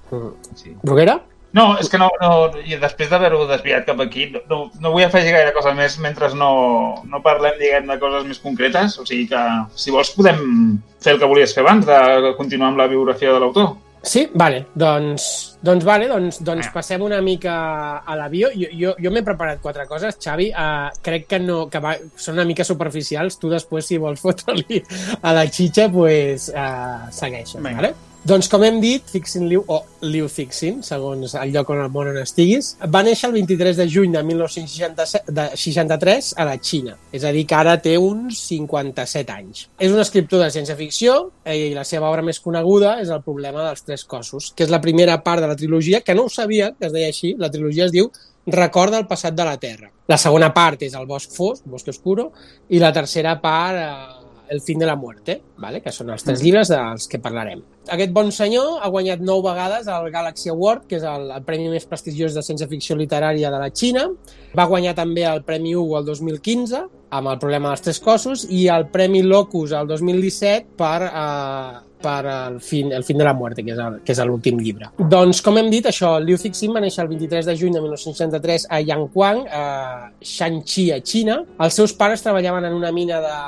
Sí. 0.57 0.73
Bruguera? 0.81 1.19
No, 1.55 1.69
és 1.79 1.87
que 1.87 1.99
no, 2.01 2.09
no 2.19 2.31
i 2.67 2.75
després 2.81 3.07
d'haver-ho 3.11 3.45
desviat 3.47 3.85
cap 3.87 4.01
aquí, 4.03 4.25
no, 4.49 4.57
no 4.81 4.91
vull 4.91 5.05
afegir 5.05 5.31
gaire 5.31 5.53
cosa 5.55 5.71
més 5.77 5.95
mentre 6.03 6.27
no, 6.35 6.49
no 7.07 7.21
parlem, 7.23 7.55
diguem, 7.61 7.87
de 7.87 7.95
coses 8.01 8.25
més 8.27 8.41
concretes. 8.43 8.97
O 8.99 9.05
sigui 9.07 9.29
que, 9.31 9.43
si 9.79 9.93
vols, 9.95 10.11
podem 10.17 10.41
fer 10.99 11.15
el 11.15 11.21
que 11.21 11.29
volies 11.31 11.55
fer 11.55 11.63
abans, 11.63 11.87
de 11.87 12.33
continuar 12.35 12.73
amb 12.73 12.83
la 12.83 12.89
biografia 12.91 13.31
de 13.31 13.39
l'autor. 13.39 13.71
Sí? 14.05 14.27
Vale, 14.37 14.67
doncs, 14.77 15.57
doncs, 15.65 15.83
vale, 15.83 16.07
doncs, 16.07 16.39
doncs 16.45 16.69
passem 16.73 17.01
una 17.01 17.19
mica 17.25 17.55
a 18.05 18.17
l'avió. 18.19 18.51
Jo, 18.53 18.69
jo, 18.77 18.95
jo 19.01 19.11
m'he 19.11 19.25
preparat 19.25 19.61
quatre 19.63 19.87
coses, 19.89 20.19
Xavi. 20.21 20.51
Uh, 20.53 20.91
crec 21.05 21.25
que, 21.31 21.41
no, 21.41 21.63
que 21.73 21.81
va, 21.81 21.95
són 22.15 22.37
una 22.37 22.45
mica 22.47 22.63
superficials. 22.67 23.39
Tu 23.41 23.49
després, 23.51 23.89
si 23.89 23.97
vols 24.01 24.21
fotre-li 24.21 24.83
a 25.21 25.33
la 25.35 25.47
xitxa, 25.49 25.89
pues, 25.93 26.51
uh, 26.53 27.07
segueixes. 27.13 27.57
Vale? 27.65 27.95
Doncs 28.25 28.47
com 28.49 28.63
hem 28.65 28.79
dit, 28.81 29.03
Fixin 29.05 29.43
Liu, 29.45 29.61
o 29.69 29.85
Liu 30.01 30.25
Fixin, 30.33 30.79
segons 30.81 31.35
el 31.37 31.51
lloc 31.53 31.67
on 31.69 31.77
el 31.83 31.91
món 31.93 32.07
on 32.09 32.15
estiguis, 32.17 32.73
va 32.89 33.05
néixer 33.05 33.29
el 33.29 33.35
23 33.35 33.77
de 33.77 33.85
juny 33.85 34.09
de 34.15 34.23
1963 34.25 36.33
a 36.41 36.45
la 36.49 36.55
Xina. 36.57 36.97
És 37.13 37.21
a 37.21 37.29
dir, 37.35 37.43
que 37.45 37.53
ara 37.53 37.77
té 37.77 37.93
uns 38.01 38.41
57 38.47 39.29
anys. 39.29 39.69
És 39.77 39.93
un 39.93 40.01
escriptor 40.01 40.41
de 40.41 40.49
ciència-ficció 40.57 41.29
i 41.53 41.77
la 41.77 41.85
seva 41.85 42.09
obra 42.09 42.25
més 42.25 42.41
coneguda 42.41 42.97
és 43.03 43.13
El 43.13 43.21
problema 43.21 43.61
dels 43.67 43.85
tres 43.85 44.01
cossos, 44.09 44.57
que 44.57 44.65
és 44.65 44.73
la 44.73 44.81
primera 44.81 45.21
part 45.21 45.45
de 45.45 45.53
la 45.53 45.59
trilogia, 45.61 46.01
que 46.01 46.17
no 46.17 46.25
ho 46.25 46.33
sabia, 46.33 46.73
que 46.73 46.89
es 46.89 46.97
deia 46.97 47.13
així, 47.13 47.37
la 47.37 47.53
trilogia 47.53 47.85
es 47.85 47.93
diu 47.93 48.09
Recorda 48.49 48.97
el 48.97 49.05
passat 49.05 49.37
de 49.37 49.45
la 49.45 49.61
Terra. 49.61 49.93
La 50.09 50.17
segona 50.17 50.49
part 50.53 50.81
és 50.85 50.93
El 50.97 51.05
bosc 51.05 51.29
fosc, 51.33 51.65
Bosque 51.69 51.93
Oscuro, 51.93 52.31
i 52.73 52.81
la 52.81 52.93
tercera 52.93 53.41
part... 53.41 53.77
Eh, 53.77 54.14
el 54.49 54.61
fin 54.61 54.79
de 54.79 54.85
la 54.85 54.95
muerte, 54.95 55.39
vale? 55.57 55.81
que 55.81 55.93
són 55.93 56.11
els 56.13 56.25
tres 56.25 56.43
llibres 56.43 56.71
dels 56.71 57.07
que 57.11 57.19
parlarem. 57.21 57.63
Aquest 57.93 58.11
bon 58.15 58.31
senyor 58.33 58.81
ha 58.81 58.89
guanyat 58.89 59.21
nou 59.21 59.43
vegades 59.45 59.87
el 59.91 60.09
Galaxy 60.13 60.49
Award, 60.49 60.87
que 60.89 60.97
és 60.99 61.05
el, 61.05 61.29
el 61.35 61.45
premi 61.45 61.69
més 61.69 61.85
prestigiós 61.89 62.33
de 62.33 62.43
ciència-ficció 62.45 62.97
literària 62.97 63.51
de 63.53 63.61
la 63.61 63.69
Xina. 63.69 64.07
Va 64.57 64.69
guanyar 64.71 64.95
també 64.97 65.25
el 65.29 65.43
Premi 65.45 65.75
Hugo 65.77 65.99
el 65.99 66.07
2015, 66.09 66.85
amb 67.15 67.31
el 67.31 67.41
problema 67.41 67.71
dels 67.71 67.85
tres 67.85 68.01
cossos, 68.01 68.47
i 68.49 68.65
el 68.73 68.89
Premi 68.93 69.21
Locus 69.25 69.75
el 69.77 69.87
2017 69.91 70.73
per 70.79 71.09
eh, 71.11 71.84
per 72.05 72.21
el 72.29 72.59
fin, 72.61 72.91
el 72.93 73.03
fin 73.03 73.17
de 73.17 73.25
la 73.27 73.33
muerte, 73.33 73.63
que 73.65 73.73
és, 73.73 74.01
que 74.05 74.13
és 74.13 74.23
l'últim 74.27 74.59
llibre. 74.61 74.91
Doncs, 75.15 75.41
com 75.45 75.57
hem 75.59 75.71
dit, 75.73 75.87
això, 75.89 76.15
Liu 76.21 76.37
Cixin 76.41 76.75
va 76.75 76.83
néixer 76.83 77.03
el 77.03 77.11
23 77.11 77.49
de 77.49 77.57
juny 77.57 77.73
de 77.75 77.81
1963 77.83 78.67
a 78.69 78.81
Yangquang, 78.85 79.45
a 79.49 79.63
Shanxi, 80.21 80.89
a 80.93 80.99
Xina. 81.01 81.39
Els 81.65 81.79
seus 81.81 81.95
pares 81.97 82.23
treballaven 82.25 82.69
en 82.69 82.77
una 82.77 82.91
mina 82.95 83.21
de, 83.23 83.39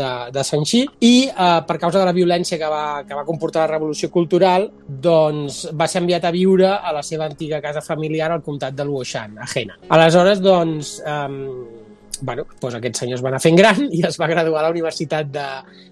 de, 0.00 0.10
de 0.34 0.44
Shanxi 0.46 0.84
i 1.06 1.14
eh, 1.28 1.50
per 1.66 1.76
causa 1.82 2.00
de 2.00 2.06
la 2.08 2.16
violència 2.16 2.58
que 2.60 2.70
va, 2.70 3.02
que 3.06 3.16
va 3.16 3.26
comportar 3.28 3.66
la 3.66 3.74
revolució 3.74 4.10
cultural, 4.12 4.68
doncs 4.86 5.66
va 5.76 5.88
ser 5.90 6.04
enviat 6.04 6.24
a 6.24 6.34
viure 6.34 6.72
a 6.78 6.94
la 6.96 7.04
seva 7.06 7.28
antiga 7.28 7.60
casa 7.64 7.84
familiar 7.84 8.30
al 8.30 8.44
comtat 8.46 8.76
de 8.76 8.86
Luoshan, 8.86 9.36
a 9.38 9.50
Henan. 9.50 9.90
Aleshores, 9.90 10.42
doncs, 10.44 10.96
eh, 11.04 11.79
bueno, 12.22 12.46
doncs 12.60 12.76
aquest 12.78 13.00
senyor 13.02 13.18
es 13.18 13.24
va 13.24 13.30
anar 13.32 13.40
fent 13.42 13.56
gran 13.58 13.80
i 13.90 14.02
es 14.06 14.18
va 14.20 14.28
graduar 14.30 14.60
a 14.60 14.66
la 14.68 14.72
Universitat 14.74 15.28
de, 15.32 15.46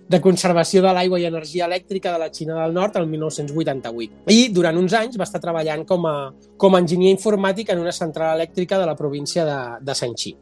de 0.09 0.21
Conservació 0.25 0.83
de 0.85 0.93
l'Aigua 0.95 1.21
i 1.21 1.27
Energia 1.29 1.67
Elèctrica 1.67 2.13
de 2.15 2.23
la 2.23 2.31
Xina 2.35 2.59
del 2.61 2.75
Nord 2.77 2.97
el 3.01 3.09
1988. 3.11 4.25
I 4.35 4.49
durant 4.55 4.79
uns 4.81 4.97
anys 4.99 5.19
va 5.21 5.27
estar 5.29 5.41
treballant 5.43 5.85
com 5.89 6.07
a, 6.09 6.17
com 6.57 6.75
a 6.75 6.83
enginyer 6.85 7.13
informàtic 7.15 7.73
en 7.73 7.83
una 7.85 7.95
central 7.97 8.37
elèctrica 8.37 8.79
de 8.81 8.89
la 8.89 8.97
província 8.97 9.47
de, 9.49 9.61
de 9.85 9.97
Sanxi. 9.97 10.35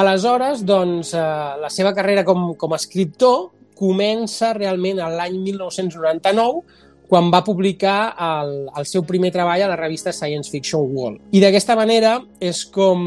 Aleshores, 0.00 0.62
doncs, 0.64 1.12
eh, 1.14 1.24
la 1.60 1.68
seva 1.68 1.92
carrera 1.92 2.24
com, 2.24 2.54
com 2.56 2.72
a 2.72 2.80
escriptor 2.80 3.50
comença 3.76 4.52
realment 4.56 5.00
l'any 5.02 5.38
1999 5.42 6.81
quan 7.12 7.28
va 7.28 7.42
publicar 7.44 8.14
el, 8.24 8.52
el 8.72 8.86
seu 8.88 9.02
primer 9.04 9.28
treball 9.34 9.60
a 9.60 9.68
la 9.68 9.76
revista 9.76 10.14
Science 10.16 10.48
Fiction 10.48 10.86
World. 10.96 11.18
I 11.36 11.42
d'aquesta 11.44 11.76
manera 11.76 12.14
és 12.40 12.62
com, 12.72 13.02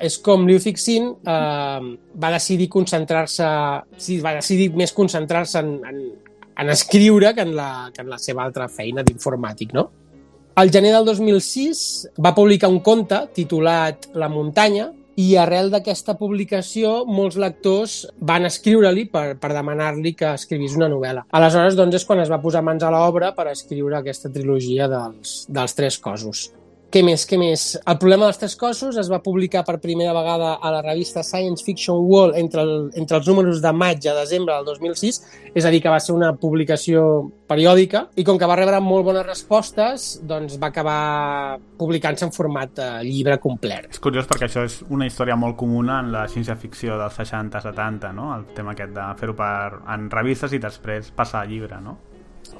és 0.00 0.16
com 0.24 0.46
Liu 0.48 0.56
Cixin 0.64 1.10
eh, 1.12 1.90
va 2.16 2.30
decidir 2.32 2.70
concentrar-se, 2.72 3.50
sí, 4.00 4.16
va 4.24 4.32
decidir 4.38 4.70
més 4.80 4.96
concentrar-se 4.96 5.60
en, 5.60 5.74
en, 5.90 6.00
en 6.56 6.72
escriure 6.72 7.34
que 7.36 7.44
en, 7.44 7.52
la, 7.58 7.70
que 7.92 8.00
en 8.00 8.08
la 8.08 8.16
seva 8.22 8.46
altra 8.48 8.70
feina 8.72 9.04
d'informàtic, 9.04 9.76
no? 9.76 9.90
Al 10.58 10.72
gener 10.72 10.94
del 10.96 11.04
2006 11.12 11.82
va 12.24 12.32
publicar 12.34 12.72
un 12.72 12.80
conte 12.80 13.20
titulat 13.36 14.08
La 14.16 14.32
muntanya, 14.32 14.88
i 15.18 15.32
arrel 15.40 15.72
d'aquesta 15.72 16.14
publicació 16.18 17.02
molts 17.10 17.38
lectors 17.42 17.96
van 18.30 18.46
escriure-li 18.46 19.08
per, 19.10 19.26
per 19.42 19.50
demanar-li 19.56 20.14
que 20.18 20.30
escrivís 20.38 20.76
una 20.78 20.90
novel·la. 20.92 21.26
Aleshores, 21.34 21.74
doncs, 21.78 21.98
és 21.98 22.06
quan 22.06 22.22
es 22.22 22.30
va 22.30 22.38
posar 22.42 22.62
mans 22.62 22.86
a 22.86 22.92
l'obra 22.94 23.32
per 23.34 23.48
escriure 23.50 23.98
aquesta 23.98 24.30
trilogia 24.30 24.86
dels, 24.90 25.42
dels 25.50 25.74
tres 25.74 25.98
cossos. 25.98 26.46
Què 26.88 27.02
més, 27.04 27.26
què 27.28 27.36
més? 27.36 27.62
El 27.84 27.96
problema 28.00 28.24
dels 28.30 28.38
tres 28.40 28.54
cossos 28.56 28.96
es 28.96 29.10
va 29.12 29.18
publicar 29.20 29.60
per 29.66 29.74
primera 29.82 30.14
vegada 30.16 30.54
a 30.56 30.70
la 30.72 30.78
revista 30.80 31.20
Science 31.20 31.60
Fiction 31.66 31.98
World 32.00 32.38
entre, 32.40 32.64
el, 32.64 32.88
entre 32.96 33.18
els 33.18 33.28
números 33.28 33.60
de 33.60 33.72
maig 33.76 34.06
a 34.08 34.14
desembre 34.16 34.56
del 34.56 34.64
2006, 34.70 35.18
és 35.52 35.66
a 35.68 35.74
dir, 35.74 35.82
que 35.84 35.92
va 35.92 36.00
ser 36.00 36.16
una 36.16 36.32
publicació 36.40 37.02
periòdica, 37.48 38.06
i 38.16 38.24
com 38.24 38.40
que 38.40 38.48
va 38.48 38.56
rebre 38.56 38.80
molt 38.80 39.04
bones 39.04 39.28
respostes, 39.28 40.08
doncs 40.24 40.56
va 40.56 40.72
acabar 40.72 41.60
publicant-se 41.76 42.24
en 42.24 42.32
format 42.32 42.80
eh, 42.80 42.90
llibre 43.04 43.36
complet. 43.42 43.92
És 43.92 44.00
curiós 44.00 44.24
perquè 44.30 44.48
això 44.48 44.64
és 44.64 44.80
una 44.88 45.04
història 45.12 45.36
molt 45.36 45.60
comuna 45.60 46.00
en 46.00 46.08
la 46.16 46.24
ciència-ficció 46.32 46.96
dels 46.96 47.20
60-70, 47.20 48.16
no? 48.16 48.32
El 48.32 48.48
tema 48.56 48.72
aquest 48.72 48.96
de 48.96 49.10
fer-ho 49.20 49.36
per... 49.36 49.82
en 49.92 50.08
revistes 50.08 50.56
i 50.56 50.64
després 50.64 51.12
passar 51.12 51.44
a 51.44 51.52
llibre, 51.52 51.84
no? 51.84 51.98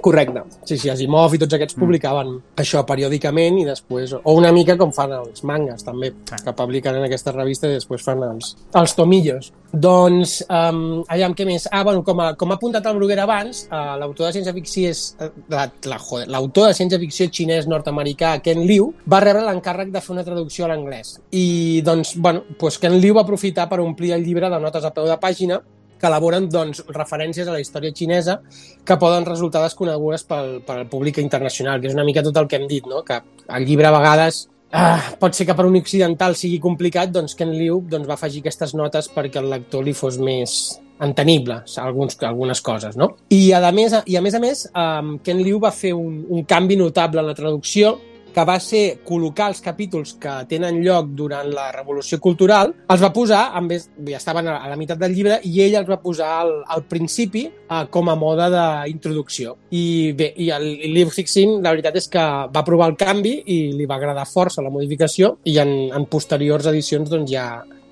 Correcte. 0.00 0.42
Sí, 0.64 0.76
sí, 0.78 0.90
Asimov 0.90 1.34
i 1.34 1.38
tots 1.38 1.54
aquests 1.54 1.76
Mm. 1.76 1.80
publicaven 1.80 2.28
això 2.56 2.84
periòdicament 2.86 3.58
i 3.58 3.64
després... 3.64 4.12
O 4.22 4.34
una 4.34 4.52
mica 4.52 4.76
com 4.78 4.92
fan 4.92 5.12
els 5.12 5.42
mangas, 5.44 5.84
també, 5.84 6.12
Sí. 6.12 6.36
que 6.44 6.52
publiquen 6.52 6.94
en 6.96 7.04
aquesta 7.04 7.32
revista 7.32 7.66
i 7.66 7.72
després 7.74 8.02
fan 8.02 8.22
els, 8.22 8.56
els 8.74 8.94
tomillos. 8.94 9.52
Doncs, 9.72 10.44
um, 10.48 11.02
aviam, 11.08 11.34
què 11.34 11.44
més? 11.44 11.68
Ah, 11.70 11.82
bueno, 11.84 12.02
com, 12.02 12.20
a, 12.20 12.34
com 12.34 12.50
ha 12.50 12.54
apuntat 12.54 12.86
el 12.86 12.96
Bruguera 12.96 13.24
abans, 13.24 13.66
uh, 13.70 13.96
l'autor 14.00 14.26
de 14.26 14.32
ciència-ficció 14.38 14.88
és... 14.88 15.16
eh, 15.20 15.30
la, 15.50 15.70
la, 15.84 15.98
joder, 15.98 16.28
l'autor 16.28 16.68
de 16.68 16.74
ciència-ficció 16.74 17.28
xinès 17.30 17.66
nord-americà 17.68 18.38
Ken 18.42 18.62
Liu 18.66 18.92
va 19.06 19.20
rebre 19.20 19.42
l'encàrrec 19.44 19.90
de 19.92 20.00
fer 20.00 20.14
una 20.14 20.24
traducció 20.24 20.64
a 20.64 20.68
l'anglès. 20.68 21.18
I, 21.32 21.82
doncs, 21.84 22.14
bueno, 22.16 22.44
doncs 22.58 22.78
Ken 22.78 22.96
Liu 22.98 23.14
va 23.14 23.22
aprofitar 23.26 23.68
per 23.68 23.80
omplir 23.80 24.12
el 24.12 24.24
llibre 24.24 24.48
de 24.48 24.60
notes 24.60 24.84
a 24.84 24.90
peu 24.94 25.04
de 25.04 25.18
pàgina 25.20 25.60
que 25.98 26.08
elaboren 26.08 26.48
doncs, 26.50 26.84
referències 26.94 27.48
a 27.48 27.54
la 27.54 27.62
història 27.62 27.94
xinesa 27.94 28.38
que 28.84 28.98
poden 29.00 29.26
resultar 29.26 29.64
desconegudes 29.64 30.24
pel, 30.28 30.58
pel 30.66 30.86
públic 30.90 31.18
internacional, 31.22 31.80
que 31.80 31.90
és 31.90 31.96
una 31.96 32.06
mica 32.06 32.24
tot 32.26 32.36
el 32.40 32.48
que 32.48 32.60
hem 32.60 32.68
dit, 32.70 32.86
no? 32.86 33.02
que 33.04 33.20
el 33.48 33.66
llibre 33.68 33.90
a 33.90 33.94
vegades 33.94 34.46
ah, 34.72 35.14
pot 35.20 35.34
ser 35.34 35.46
que 35.48 35.56
per 35.56 35.66
un 35.68 35.78
occidental 35.78 36.36
sigui 36.38 36.60
complicat, 36.62 37.12
doncs 37.12 37.36
Ken 37.38 37.54
Liu 37.54 37.80
doncs, 37.88 38.08
va 38.08 38.18
afegir 38.18 38.42
aquestes 38.44 38.74
notes 38.78 39.10
perquè 39.14 39.42
el 39.42 39.50
lector 39.52 39.84
li 39.84 39.96
fos 39.96 40.20
més 40.20 40.78
entenible 41.00 41.60
alguns, 41.78 42.18
algunes 42.26 42.60
coses, 42.64 42.96
no? 42.98 43.12
I 43.30 43.52
a 43.54 43.62
més, 43.72 43.94
i 44.06 44.18
a 44.18 44.22
més, 44.22 44.34
a 44.34 44.42
més 44.42 44.64
um, 44.72 45.16
Ken 45.24 45.42
Liu 45.42 45.60
va 45.62 45.72
fer 45.74 45.94
un, 45.94 46.24
un 46.28 46.44
canvi 46.48 46.76
notable 46.76 47.22
en 47.22 47.30
la 47.30 47.36
traducció 47.38 47.96
que 48.38 48.44
va 48.46 48.58
ser 48.62 49.00
col·locar 49.02 49.48
els 49.50 49.60
capítols 49.64 50.12
que 50.22 50.32
tenen 50.50 50.78
lloc 50.84 51.08
durant 51.18 51.48
la 51.50 51.72
Revolució 51.74 52.20
Cultural, 52.22 52.70
els 52.92 53.02
va 53.02 53.10
posar, 53.14 53.40
en 53.58 53.66
vez, 53.70 53.88
ja 54.06 54.20
estaven 54.20 54.46
a 54.52 54.60
la 54.70 54.76
meitat 54.78 55.00
del 55.00 55.16
llibre, 55.16 55.40
i 55.42 55.64
ell 55.64 55.74
els 55.80 55.88
va 55.90 55.98
posar 56.02 56.28
al, 56.44 56.52
al 56.70 56.84
principi 56.86 57.48
eh, 57.48 57.80
com 57.90 58.12
a 58.12 58.14
mode 58.18 58.46
d'introducció. 58.52 59.56
I 59.74 60.12
bé, 60.18 60.30
i 60.38 60.52
el 60.54 60.68
i 60.70 60.92
Liu 60.94 61.10
Cixin, 61.10 61.56
la 61.64 61.74
veritat 61.74 61.98
és 61.98 62.06
que 62.12 62.22
va 62.54 62.64
provar 62.66 62.92
el 62.92 62.96
canvi 63.00 63.34
i 63.50 63.58
li 63.74 63.90
va 63.90 63.98
agradar 63.98 64.28
força 64.30 64.62
la 64.62 64.70
modificació 64.70 65.34
i 65.50 65.58
en, 65.58 65.74
en 65.90 66.06
posteriors 66.06 66.70
edicions 66.70 67.10
doncs 67.10 67.34
ja, 67.34 67.48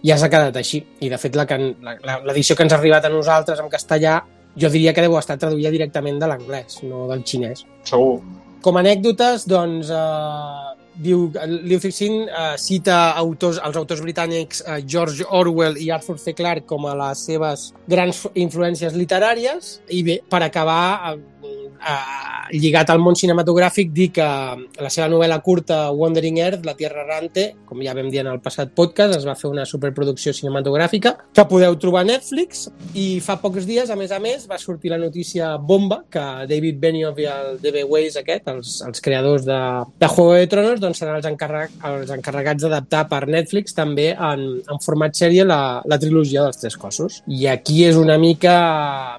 ja 0.07 0.21
s'ha 0.21 0.31
quedat 0.31 0.63
així. 0.63 0.85
I 1.03 1.11
de 1.11 1.19
fet 1.19 1.35
l'edició 1.35 2.55
que 2.55 2.69
ens 2.69 2.77
ha 2.77 2.79
arribat 2.79 3.11
a 3.11 3.15
nosaltres 3.17 3.59
en 3.63 3.73
castellà 3.73 4.21
jo 4.57 4.71
diria 4.71 4.95
que 4.95 5.03
deu 5.05 5.19
estar 5.19 5.41
traduïda 5.43 5.75
directament 5.75 6.23
de 6.23 6.31
l'anglès, 6.31 6.85
no 6.87 7.09
del 7.11 7.27
xinès. 7.27 7.67
Segur. 7.85 8.21
Com 8.65 8.77
a 8.77 8.83
anècdotes, 8.83 9.45
doncs, 9.47 9.91
eh, 9.93 10.77
diu, 11.03 11.27
Liu 11.69 11.81
Cixin 11.81 12.25
eh, 12.27 12.55
cita 12.61 12.97
autors, 13.21 13.61
els 13.63 13.77
autors 13.79 14.03
britànics 14.05 14.63
eh, 14.65 14.81
George 14.89 15.27
Orwell 15.29 15.79
i 15.81 15.91
Arthur 15.95 16.19
C. 16.19 16.35
Clarke 16.37 16.67
com 16.67 16.87
a 16.89 16.97
les 16.99 17.25
seves 17.29 17.69
grans 17.89 18.25
influències 18.35 18.97
literàries 18.97 19.77
i 19.93 20.03
bé, 20.07 20.21
per 20.31 20.43
acabar 20.47 21.13
eh, 21.13 21.66
eh, 21.81 22.57
lligat 22.57 22.91
al 22.91 23.01
món 23.03 23.17
cinematogràfic 23.19 23.93
dir 23.95 24.11
que 24.17 24.27
la 24.27 24.91
seva 24.93 25.09
novel·la 25.11 25.39
curta 25.45 25.91
Wandering 25.93 26.39
Earth, 26.43 26.67
La 26.67 26.77
Tierra 26.79 27.05
Errante, 27.05 27.49
com 27.67 27.83
ja 27.85 27.95
vam 27.97 28.11
dir 28.13 28.23
en 28.23 28.31
el 28.33 28.41
passat 28.45 28.73
podcast, 28.77 29.17
es 29.17 29.27
va 29.27 29.37
fer 29.39 29.51
una 29.51 29.67
superproducció 29.69 30.35
cinematogràfica 30.37 31.17
que 31.35 31.47
podeu 31.51 31.77
trobar 31.81 32.05
a 32.05 32.11
Netflix 32.11 32.67
i 32.95 33.07
fa 33.25 33.39
pocs 33.43 33.67
dies, 33.69 33.91
a 33.91 33.99
més 33.99 34.13
a 34.15 34.21
més, 34.23 34.47
va 34.51 34.59
sortir 34.63 34.93
la 34.93 35.01
notícia 35.01 35.55
bomba 35.57 36.03
que 36.11 36.25
David 36.51 36.81
Benioff 36.83 37.21
i 37.21 37.29
el 37.31 37.61
D.B. 37.63 37.85
Weiss 37.91 38.19
aquest, 38.21 38.49
els, 38.53 38.77
els 38.87 39.03
creadors 39.05 39.47
de, 39.47 39.61
de 40.01 40.11
Juego 40.13 40.37
de 40.37 40.51
Tronos, 40.53 40.83
doncs 40.83 41.03
seran 41.03 41.21
els, 41.21 41.29
encarreg, 41.29 41.75
els 41.91 42.13
encarregats 42.15 42.67
d'adaptar 42.67 43.07
per 43.11 43.25
Netflix 43.31 43.77
també 43.77 44.13
en, 44.15 44.47
en 44.65 44.85
format 44.85 45.17
sèrie 45.17 45.47
la, 45.47 45.83
la 45.85 46.01
trilogia 46.03 46.47
dels 46.47 46.61
Tres 46.63 46.79
Cossos. 46.81 47.23
I 47.27 47.49
aquí 47.53 47.83
és 47.87 47.99
una 48.01 48.19
mica 48.21 48.57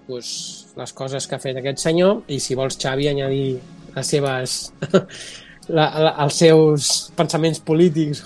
pues, 0.07 0.66
les 0.77 0.93
coses 0.93 1.27
que 1.27 1.35
ha 1.37 1.41
fet 1.41 1.57
aquest 1.59 1.81
senyor 1.83 2.23
i 2.31 2.39
si 2.43 2.55
vols, 2.55 2.79
Xavi, 2.79 3.09
añadir 3.13 3.59
les 3.95 4.15
seves... 4.15 4.61
La, 5.67 5.89
la, 5.99 6.11
els 6.23 6.37
seus 6.39 6.85
pensaments 7.11 7.57
polítics. 7.59 8.21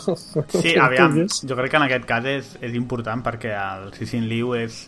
Sí, 0.53 0.75
aviam, 0.85 1.15
jo 1.25 1.55
crec 1.57 1.71
que 1.73 1.79
en 1.79 1.85
aquest 1.87 2.03
cas 2.05 2.27
és, 2.29 2.51
és 2.61 2.75
important 2.77 3.23
perquè 3.25 3.55
el 3.57 3.87
Cixin 3.95 4.27
Liu 4.29 4.51
és 4.53 4.83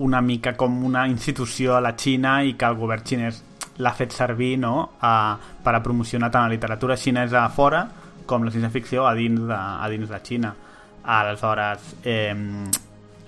una 0.00 0.22
mica 0.24 0.54
com 0.56 0.86
una 0.88 1.06
institució 1.06 1.76
a 1.76 1.82
la 1.84 1.92
Xina 2.00 2.38
i 2.48 2.54
que 2.56 2.64
el 2.64 2.78
govern 2.80 3.04
xinès 3.04 3.42
l'ha 3.78 3.92
fet 3.92 4.16
servir 4.16 4.54
no? 4.58 4.74
a, 5.00 5.36
per 5.36 5.74
a 5.74 5.82
promocionar 5.84 6.30
tant 6.32 6.48
la 6.48 6.54
literatura 6.54 6.96
xinesa 6.96 7.44
a 7.44 7.50
fora 7.52 7.84
com 8.28 8.44
la 8.44 8.52
ciència-ficció 8.52 9.06
a 9.08 9.14
dins 9.18 9.44
de, 9.48 9.58
a 9.58 9.88
dins 9.92 10.08
de 10.08 10.22
Xina. 10.24 10.54
Aleshores, 11.08 11.94
eh, 12.04 12.34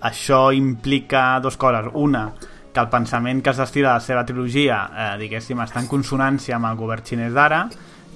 això 0.05 0.41
implica 0.53 1.41
dues 1.41 1.57
coses. 1.57 1.89
Una, 1.95 2.27
que 2.73 2.81
el 2.81 2.91
pensament 2.91 3.43
que 3.43 3.51
es 3.51 3.61
destila 3.61 3.95
de 3.95 4.01
la 4.01 4.05
seva 4.05 4.27
trilogia, 4.27 4.83
eh, 4.91 5.15
diguéssim, 5.21 5.59
està 5.63 5.83
en 5.83 5.89
consonància 5.91 6.57
amb 6.57 6.71
el 6.71 6.79
govern 6.79 7.07
xinès 7.07 7.35
d'ara, 7.35 7.65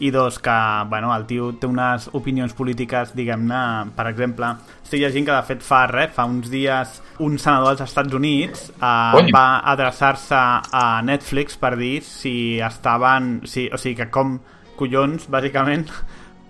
i 0.01 0.11
dos, 0.11 0.39
que 0.43 0.55
bueno, 0.89 1.13
el 1.15 1.25
tio 1.27 1.53
té 1.61 1.69
unes 1.71 2.09
opinions 2.19 2.55
polítiques, 2.57 3.13
diguem-ne, 3.15 3.93
per 3.95 4.09
exemple, 4.11 4.51
estic 4.83 5.05
llegint 5.05 5.29
que 5.29 5.37
de 5.37 5.47
fet 5.47 5.63
fa 5.63 5.85
res, 5.91 6.11
fa 6.17 6.27
uns 6.27 6.51
dies 6.51 6.97
un 7.23 7.39
senador 7.39 7.77
dels 7.77 7.89
Estats 7.91 8.15
Units 8.15 8.67
eh, 8.75 9.31
va 9.35 9.47
adreçar-se 9.71 10.41
a 10.83 10.85
Netflix 11.07 11.59
per 11.61 11.77
dir 11.79 12.01
si 12.07 12.35
estaven, 12.59 13.37
si, 13.47 13.69
o 13.71 13.79
sigui 13.79 14.01
que 14.03 14.11
com 14.11 14.39
collons, 14.79 15.29
bàsicament, 15.31 15.87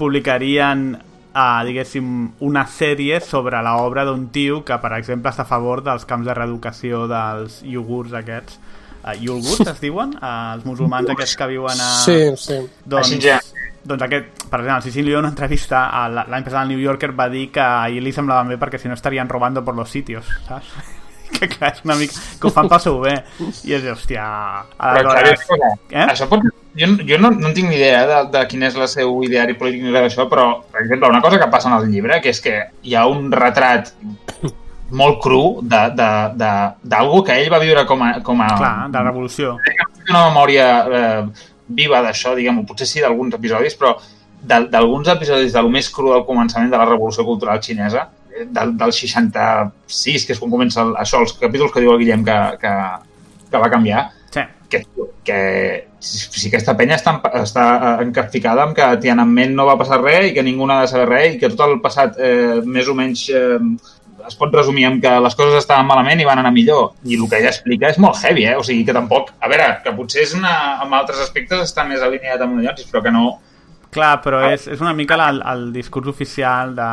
publicarien 0.01 0.95
uh, 1.35 1.65
diguéssim, 1.67 2.07
una 2.41 2.65
sèrie 2.67 3.21
sobre 3.21 3.61
l'obra 3.63 4.05
d'un 4.09 4.29
tio 4.33 4.63
que, 4.65 4.79
per 4.81 4.93
exemple, 4.99 5.31
està 5.31 5.43
a 5.43 5.51
favor 5.51 5.83
dels 5.85 6.07
camps 6.09 6.27
de 6.27 6.35
reeducació 6.35 7.07
dels 7.11 7.61
iogurts 7.67 8.15
aquests. 8.21 8.59
Uh, 9.05 9.13
iogurts 9.21 9.67
es 9.75 9.81
diuen? 9.83 10.15
Uh, 10.17 10.55
els 10.55 10.65
musulmans 10.65 11.11
aquests 11.13 11.37
que 11.37 11.51
viuen 11.51 11.81
a... 11.81 11.91
Sí, 12.07 12.19
sí. 12.41 12.61
Doncs, 12.87 13.11
Així 13.11 13.21
ja. 13.21 13.39
doncs 13.85 14.03
aquest, 14.07 14.47
per 14.49 14.63
exemple, 14.63 14.93
el 14.95 15.05
León 15.07 15.19
en 15.19 15.25
una 15.27 15.33
entrevista 15.35 15.89
a 15.91 16.09
la- 16.09 16.25
l'any 16.31 16.45
passat 16.47 16.63
al 16.63 16.69
New 16.73 16.81
Yorker 16.81 17.13
va 17.13 17.29
dir 17.29 17.51
que 17.53 17.61
a 17.61 17.89
ell 17.91 18.01
li 18.03 18.13
semblava 18.17 18.49
bé 18.49 18.57
perquè 18.57 18.79
si 18.81 18.89
no 18.89 18.95
estarien 18.95 19.29
robando 19.29 19.63
por 19.65 19.77
los 19.77 19.91
sitios, 19.91 20.25
saps? 20.49 20.73
que 21.39 21.49
clar, 21.53 21.73
és 21.75 21.85
una 21.85 21.97
mica... 22.01 22.15
que 22.41 22.47
ho 22.49 22.53
fan 22.55 22.69
pel 22.71 22.81
seu 22.85 22.99
bé. 23.03 23.15
I 23.65 23.75
és, 23.79 23.85
hòstia... 23.93 24.25
Però, 25.01 25.15
escolta, 25.35 25.73
Eh? 25.91 26.07
això 26.15 26.29
pot... 26.31 26.45
Jo, 26.75 26.89
jo 27.07 27.19
no, 27.23 27.31
no 27.31 27.53
tinc 27.55 27.69
ni 27.71 27.77
idea 27.79 28.01
de, 28.11 28.17
de 28.35 28.41
quin 28.51 28.65
és 28.67 28.75
el 28.75 28.89
seu 28.91 29.13
ideari 29.23 29.55
polític 29.55 29.85
ni 29.85 29.93
d'això, 29.95 30.25
però, 30.31 30.49
per 30.73 30.81
exemple, 30.83 31.09
una 31.13 31.21
cosa 31.23 31.39
que 31.39 31.47
passa 31.53 31.69
en 31.71 31.77
el 31.79 31.87
llibre, 31.93 32.21
que 32.25 32.33
és 32.35 32.41
que 32.43 32.55
hi 32.83 32.97
ha 32.99 33.05
un 33.07 33.29
retrat 33.31 33.93
molt 34.91 35.21
cru 35.23 35.61
de- 35.63 35.91
de- 35.97 36.33
de- 36.39 36.73
d'algú 36.83 37.23
que 37.25 37.37
ell 37.41 37.51
va 37.53 37.61
viure 37.63 37.85
com 37.87 38.03
a... 38.03 38.11
Com 38.27 38.41
a 38.43 38.49
Clar, 38.59 38.75
de 38.91 38.99
la 38.99 39.05
revolució. 39.07 39.57
una 40.11 40.27
memòria 40.29 40.67
eh, 40.99 41.23
viva 41.69 42.03
d'això, 42.05 42.35
diguem-ho, 42.37 42.67
potser 42.69 42.87
sí 42.87 43.01
d'alguns 43.01 43.35
episodis, 43.39 43.75
però 43.81 43.95
d'al- 44.43 44.69
d'alguns 44.71 45.09
episodis 45.15 45.55
de 45.55 45.63
lo 45.63 45.71
més 45.73 45.89
cru 45.91 46.11
del 46.13 46.27
començament 46.27 46.71
de 46.71 46.77
la 46.79 46.85
revolució 46.91 47.25
cultural 47.25 47.63
xinesa, 47.65 48.09
del, 48.51 48.75
del 48.81 48.93
66, 48.93 50.27
que 50.27 50.35
és 50.35 50.43
quan 50.43 50.53
comença 50.53 50.83
el, 50.83 50.95
això, 51.01 51.23
els 51.23 51.35
capítols 51.39 51.73
que 51.75 51.83
diu 51.85 51.95
el 51.95 52.01
Guillem 52.03 52.25
que, 52.27 52.39
que, 52.63 52.75
que 53.51 53.65
va 53.65 53.73
canviar, 53.73 54.11
Sí. 54.35 54.43
que, 54.69 54.81
que 55.23 55.41
si, 56.03 56.25
si 56.41 56.49
aquesta 56.49 56.73
penya 56.75 56.97
està, 56.99 57.13
està 57.39 57.65
encapficada 58.03 58.65
amb 58.65 58.75
que 58.75 58.89
Tiananmen 59.05 59.55
no 59.55 59.69
va 59.69 59.77
passar 59.79 60.01
res 60.03 60.31
i 60.31 60.33
que 60.35 60.43
ningú 60.43 60.67
n'ha 60.67 60.81
de 60.81 60.89
saber 60.91 61.07
res 61.13 61.37
i 61.37 61.39
que 61.39 61.53
tot 61.53 61.63
el 61.69 61.77
passat 61.85 62.19
eh, 62.19 62.59
més 62.67 62.91
o 62.91 62.97
menys 62.99 63.29
eh, 63.31 63.61
es 64.27 64.35
pot 64.41 64.53
resumir 64.57 64.89
amb 64.89 65.03
que 65.05 65.13
les 65.21 65.37
coses 65.39 65.61
estaven 65.61 65.87
malament 65.87 66.21
i 66.21 66.27
van 66.27 66.41
anar 66.41 66.51
millor. 66.51 66.95
I 67.05 67.19
el 67.21 67.29
que 67.29 67.39
ella 67.39 67.53
explica 67.53 67.91
és 67.93 67.99
molt 68.03 68.19
heavy, 68.25 68.47
eh? 68.49 68.57
O 68.59 68.65
sigui, 68.67 68.85
que 68.89 68.97
tampoc... 68.97 69.35
A 69.39 69.51
veure, 69.53 69.67
que 69.85 69.93
potser 69.95 70.25
és 70.25 70.35
una, 70.35 70.55
amb 70.83 70.97
altres 70.97 71.21
aspectes 71.23 71.61
està 71.69 71.85
més 71.87 72.03
alineat 72.03 72.43
amb 72.43 72.59
llocs, 72.65 72.87
però 72.91 73.05
que 73.05 73.13
no... 73.15 73.37
Clar, 73.95 74.15
però 74.25 74.41
és, 74.51 74.67
és 74.75 74.81
una 74.83 74.93
mica 74.97 75.15
el, 75.29 75.39
el 75.53 75.69
discurs 75.75 76.09
oficial 76.11 76.75
de 76.75 76.89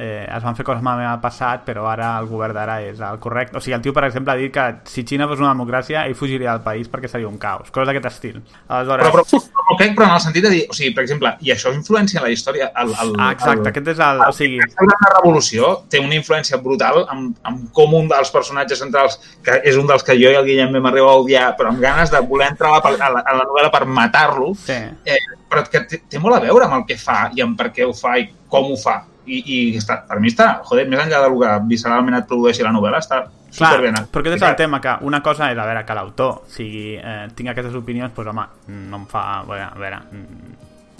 eh, 0.00 0.24
es 0.24 0.44
van 0.44 0.56
fer 0.56 0.64
coses 0.64 0.82
malament 0.84 1.10
al 1.10 1.20
passat, 1.20 1.66
però 1.66 1.84
ara 1.90 2.14
el 2.20 2.28
govern 2.30 2.56
d'ara 2.56 2.78
és 2.86 3.02
el 3.04 3.18
correcte. 3.20 3.58
O 3.58 3.64
sigui, 3.64 3.76
el 3.76 3.84
tio, 3.84 3.92
per 3.96 4.06
exemple, 4.08 4.32
ha 4.32 4.40
dit 4.40 4.52
que 4.54 4.64
si 4.88 5.04
Xina 5.04 5.28
fos 5.28 5.42
una 5.42 5.52
democràcia, 5.52 6.06
ell 6.08 6.16
fugiria 6.16 6.54
del 6.54 6.64
país 6.64 6.88
perquè 6.92 7.10
seria 7.12 7.28
un 7.28 7.36
caos. 7.42 7.68
Coses 7.74 7.90
d'aquest 7.90 8.08
estil. 8.08 8.40
Aleshores... 8.68 9.04
Però, 9.04 9.12
però, 9.12 9.26
però, 9.26 9.42
però, 9.76 9.90
però 10.00 10.08
en 10.08 10.16
el 10.16 10.24
sentit 10.24 10.48
de 10.48 10.54
dir... 10.54 10.64
O 10.72 10.78
sigui, 10.78 10.94
per 10.96 11.04
exemple, 11.04 11.34
i 11.44 11.52
això 11.52 11.74
influencia 11.76 12.22
en 12.22 12.28
la 12.28 12.32
història... 12.32 12.70
El, 12.72 12.94
el, 13.04 13.14
Ah, 13.20 13.30
exacte, 13.36 13.60
el, 13.60 13.70
aquest 13.72 13.92
és 13.92 14.02
el... 14.08 14.24
O 14.24 14.32
sigui, 14.36 14.60
gran 14.80 15.06
revolució 15.18 15.72
té 15.92 16.00
una 16.02 16.16
influència 16.16 16.60
brutal 16.62 17.04
amb, 17.12 17.36
amb 17.48 17.70
com 17.76 17.94
un 17.98 18.08
dels 18.10 18.32
personatges 18.34 18.80
centrals, 18.82 19.18
que 19.44 19.60
és 19.66 19.76
un 19.80 19.88
dels 19.88 20.04
que 20.06 20.16
jo 20.16 20.32
i 20.32 20.38
el 20.38 20.46
Guillem 20.48 20.76
vam 20.76 20.90
arribar 20.90 21.12
a 21.14 21.22
odiar, 21.22 21.48
però 21.58 21.72
amb 21.72 21.82
ganes 21.82 22.12
de 22.12 22.22
voler 22.24 22.52
entrar 22.52 22.76
a 22.76 22.80
la, 22.80 22.96
a 22.96 23.10
la, 23.16 23.24
a 23.24 23.36
la 23.40 23.48
novel·la 23.48 23.72
per 23.74 23.84
matar-lo, 23.88 24.52
sí. 24.66 24.78
eh, 25.04 25.20
però 25.56 25.64
que 25.72 25.84
té, 25.88 26.02
té 26.12 26.20
molt 26.22 26.36
a 26.36 26.42
veure 26.44 26.68
amb 26.68 26.80
el 26.80 26.86
que 26.88 26.98
fa 27.00 27.26
i 27.34 27.44
amb 27.44 27.56
per 27.58 27.70
què 27.72 27.86
ho 27.86 27.94
fa 27.96 28.16
i 28.20 28.28
com 28.52 28.72
ho 28.72 28.76
fa. 28.80 29.00
I, 29.26 29.40
i 29.42 29.56
està, 29.74 29.98
per 30.06 30.20
mi 30.22 30.30
està, 30.30 30.60
joder, 30.68 30.84
més 30.86 31.00
enllà 31.02 31.24
del 31.24 31.32
que 31.40 31.54
visceralment 31.72 32.14
et 32.20 32.28
produeixi 32.30 32.62
la 32.62 32.70
novel·la, 32.76 33.00
està 33.02 33.24
Clar, 33.56 33.72
superben. 33.72 34.06
però 34.12 34.22
aquest 34.22 34.36
és 34.36 34.44
el 34.46 34.54
tema, 34.60 34.78
que 34.84 34.92
una 35.08 35.18
cosa 35.24 35.48
és, 35.50 35.58
a 35.58 35.64
veure, 35.66 35.82
que 35.88 35.96
l'autor 35.98 36.44
sigui, 36.52 36.84
eh, 37.00 37.24
tingui 37.34 37.50
aquestes 37.50 37.74
opinions, 37.74 38.14
doncs, 38.14 38.30
home, 38.30 38.46
no 38.92 39.02
em 39.02 39.10
fa... 39.10 39.24
Veure, 39.48 39.66
a 39.66 39.80
veure 39.80 39.98
mm, 40.04 40.56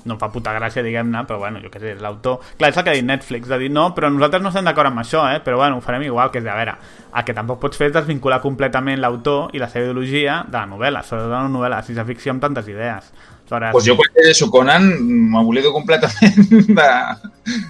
no 0.07 0.17
fa 0.21 0.29
puta 0.31 0.55
gràcia, 0.55 0.85
diguem-ne, 0.87 1.25
però 1.27 1.41
bueno, 1.43 1.61
jo 1.63 1.71
què 1.73 1.83
sé, 1.83 1.95
l'autor... 2.01 2.39
Clar, 2.57 2.71
és 2.71 2.79
el 2.79 2.87
que 2.87 2.93
ha 2.93 2.97
dit 2.97 3.07
Netflix, 3.07 3.51
de 3.51 3.59
dir, 3.61 3.71
no, 3.75 3.89
però 3.97 4.09
nosaltres 4.13 4.43
no 4.45 4.53
estem 4.53 4.69
d'acord 4.69 4.93
amb 4.93 5.03
això, 5.03 5.25
eh? 5.35 5.41
però 5.45 5.59
bueno, 5.61 5.81
ho 5.81 5.85
farem 5.85 6.07
igual, 6.07 6.31
que 6.31 6.41
és 6.41 6.47
de, 6.47 6.53
a 6.53 6.57
veure, 6.59 6.77
el 7.11 7.27
que 7.27 7.35
tampoc 7.37 7.61
pots 7.65 7.81
fer 7.81 7.91
és 7.91 7.97
desvincular 7.97 8.41
completament 8.45 9.03
l'autor 9.03 9.55
i 9.57 9.63
la 9.63 9.69
seva 9.73 9.89
ideologia 9.89 10.41
de 10.47 10.57
la 10.57 10.67
novel·la, 10.71 11.03
sobretot 11.07 11.35
una 11.35 11.51
novel·la 11.51 11.81
de 11.83 11.91
ciència-ficció 11.91 12.37
amb 12.37 12.47
tantes 12.47 12.71
idees. 12.71 13.11
Aleshores, 13.47 13.73
Pues 13.73 13.85
jo 13.87 13.97
quan 13.97 14.09
llegeixo 14.17 14.51
Conan 14.51 14.89
m'oblido 15.31 15.73
completament 15.73 16.37
de, 16.51 16.91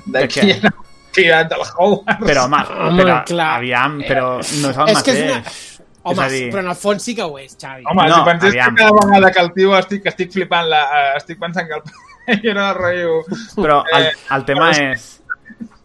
de, 0.06 0.20
De 0.20 0.28
qui 0.28 0.50
era 0.50 0.72
tirat 1.12 1.48
del 1.50 1.60
Howard. 1.76 2.24
Però, 2.24 2.44
home, 2.44 2.62
Home, 2.88 3.02
però, 3.02 3.24
clar. 3.28 3.50
aviam, 3.58 3.98
però 4.00 4.26
no 4.62 4.70
és 4.70 4.76
el 4.76 4.88
És 4.94 5.02
que 5.02 5.10
és 5.12 5.20
mateix. 5.20 5.30
una- 5.30 5.42
Home, 6.06 6.22
és 6.26 6.32
dir, 6.32 6.50
però 6.52 6.60
en 6.62 6.68
el 6.70 6.76
fons 6.78 7.02
sí 7.02 7.14
que 7.16 7.22
ho 7.24 7.38
és, 7.38 7.56
Xavi. 7.60 7.82
Home, 7.84 8.08
No, 8.08 8.14
si 8.20 8.24
pensés 8.30 8.52
que 8.52 8.60
aviam. 8.60 8.74
cada 8.76 8.90
vegada 8.92 9.32
que 9.32 9.40
el 9.40 9.52
tio 9.52 9.76
estic, 9.78 10.06
estic 10.06 10.32
flipant, 10.32 10.68
la, 10.70 10.82
eh, 10.84 11.16
estic 11.16 11.38
pensant 11.40 11.66
que 11.68 11.74
el 11.74 12.46
era 12.50 12.68
de 12.68 12.74
rotllo... 12.74 13.24
Però 13.56 13.82
el, 13.92 14.04
Eh, 14.06 14.12
el 14.36 14.44
tema 14.44 14.70
però 14.70 14.92
és... 14.92 15.15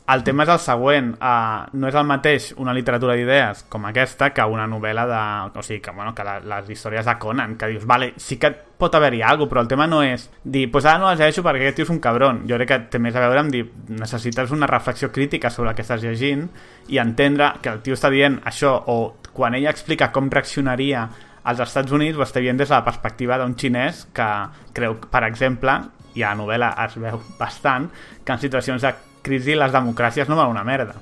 El 0.10 0.24
tema 0.26 0.44
és 0.44 0.50
el 0.50 0.60
següent. 0.60 1.12
Uh, 1.22 1.70
no 1.78 1.88
és 1.88 1.96
el 1.96 2.08
mateix 2.10 2.50
una 2.60 2.74
literatura 2.76 3.14
d'idees 3.16 3.62
com 3.72 3.86
aquesta 3.88 4.32
que 4.36 4.44
una 4.50 4.66
novel·la 4.68 5.06
de... 5.08 5.22
O 5.60 5.64
sigui, 5.64 5.80
que, 5.84 5.94
bueno, 5.96 6.16
que 6.18 6.26
la, 6.26 6.40
les 6.42 6.72
històries 6.74 7.06
de 7.06 7.16
Conan, 7.22 7.56
que 7.56 7.70
dius, 7.72 7.86
vale, 7.88 8.12
sí 8.18 8.40
que 8.42 8.52
pot 8.52 8.96
haver-hi 8.98 9.22
alguna 9.22 9.46
cosa, 9.46 9.50
però 9.52 9.62
el 9.62 9.70
tema 9.70 9.88
no 9.88 10.02
és 10.04 10.28
dir, 10.44 10.66
pues 10.74 10.88
ara 10.90 11.00
no 11.00 11.12
les 11.12 11.22
llegeixo 11.22 11.46
perquè 11.46 11.68
aquest 11.68 11.80
tio 11.80 11.88
és 11.88 11.94
un 11.94 12.02
cabron. 12.04 12.44
Jo 12.50 12.58
crec 12.60 12.72
que 12.74 12.80
té 12.96 13.00
més 13.00 13.16
a 13.16 13.24
veure 13.24 13.44
amb 13.46 13.54
dir, 13.54 13.64
necessites 13.94 14.52
una 14.52 14.68
reflexió 14.68 15.12
crítica 15.14 15.54
sobre 15.54 15.72
el 15.72 15.78
que 15.78 15.86
estàs 15.86 16.04
llegint 16.04 16.48
i 16.90 17.00
entendre 17.00 17.54
que 17.62 17.72
el 17.72 17.84
tio 17.86 17.96
està 17.96 18.10
dient 18.12 18.42
això, 18.50 18.74
o 18.92 19.22
quan 19.32 19.56
ella 19.56 19.72
explica 19.72 20.12
com 20.12 20.32
reaccionaria 20.34 21.06
als 21.44 21.62
Estats 21.64 21.94
Units 21.94 22.18
ho 22.18 22.26
està 22.26 22.42
dient 22.42 22.58
des 22.60 22.70
de 22.70 22.76
la 22.76 22.86
perspectiva 22.86 23.38
d'un 23.40 23.56
xinès 23.58 24.06
que 24.14 24.28
creu, 24.76 24.98
per 25.14 25.24
exemple, 25.30 25.78
i 26.18 26.26
a 26.26 26.34
la 26.34 26.42
novel·la 26.42 26.74
es 26.86 26.98
veu 27.00 27.22
bastant, 27.40 27.88
que 28.26 28.34
en 28.34 28.42
situacions 28.42 28.84
de 28.84 28.92
crisi 29.22 29.56
les 29.56 29.72
democràcies 29.74 30.28
no 30.30 30.36
valen 30.36 30.52
una 30.56 30.64
merda. 30.64 30.96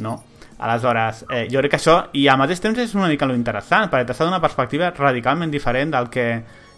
No? 0.00 0.22
Aleshores, 0.62 1.24
eh, 1.30 1.48
jo 1.50 1.58
crec 1.58 1.72
que 1.72 1.78
això, 1.80 1.96
i 2.14 2.28
al 2.30 2.38
mateix 2.38 2.60
temps 2.62 2.78
és 2.78 2.92
una 2.94 3.08
mica 3.10 3.26
lo 3.26 3.34
interessant, 3.34 3.88
perquè 3.90 4.06
t'està 4.06 4.24
d'una 4.28 4.40
perspectiva 4.40 4.92
radicalment 4.94 5.50
diferent 5.50 5.90
del 5.90 6.08
que, 6.08 6.26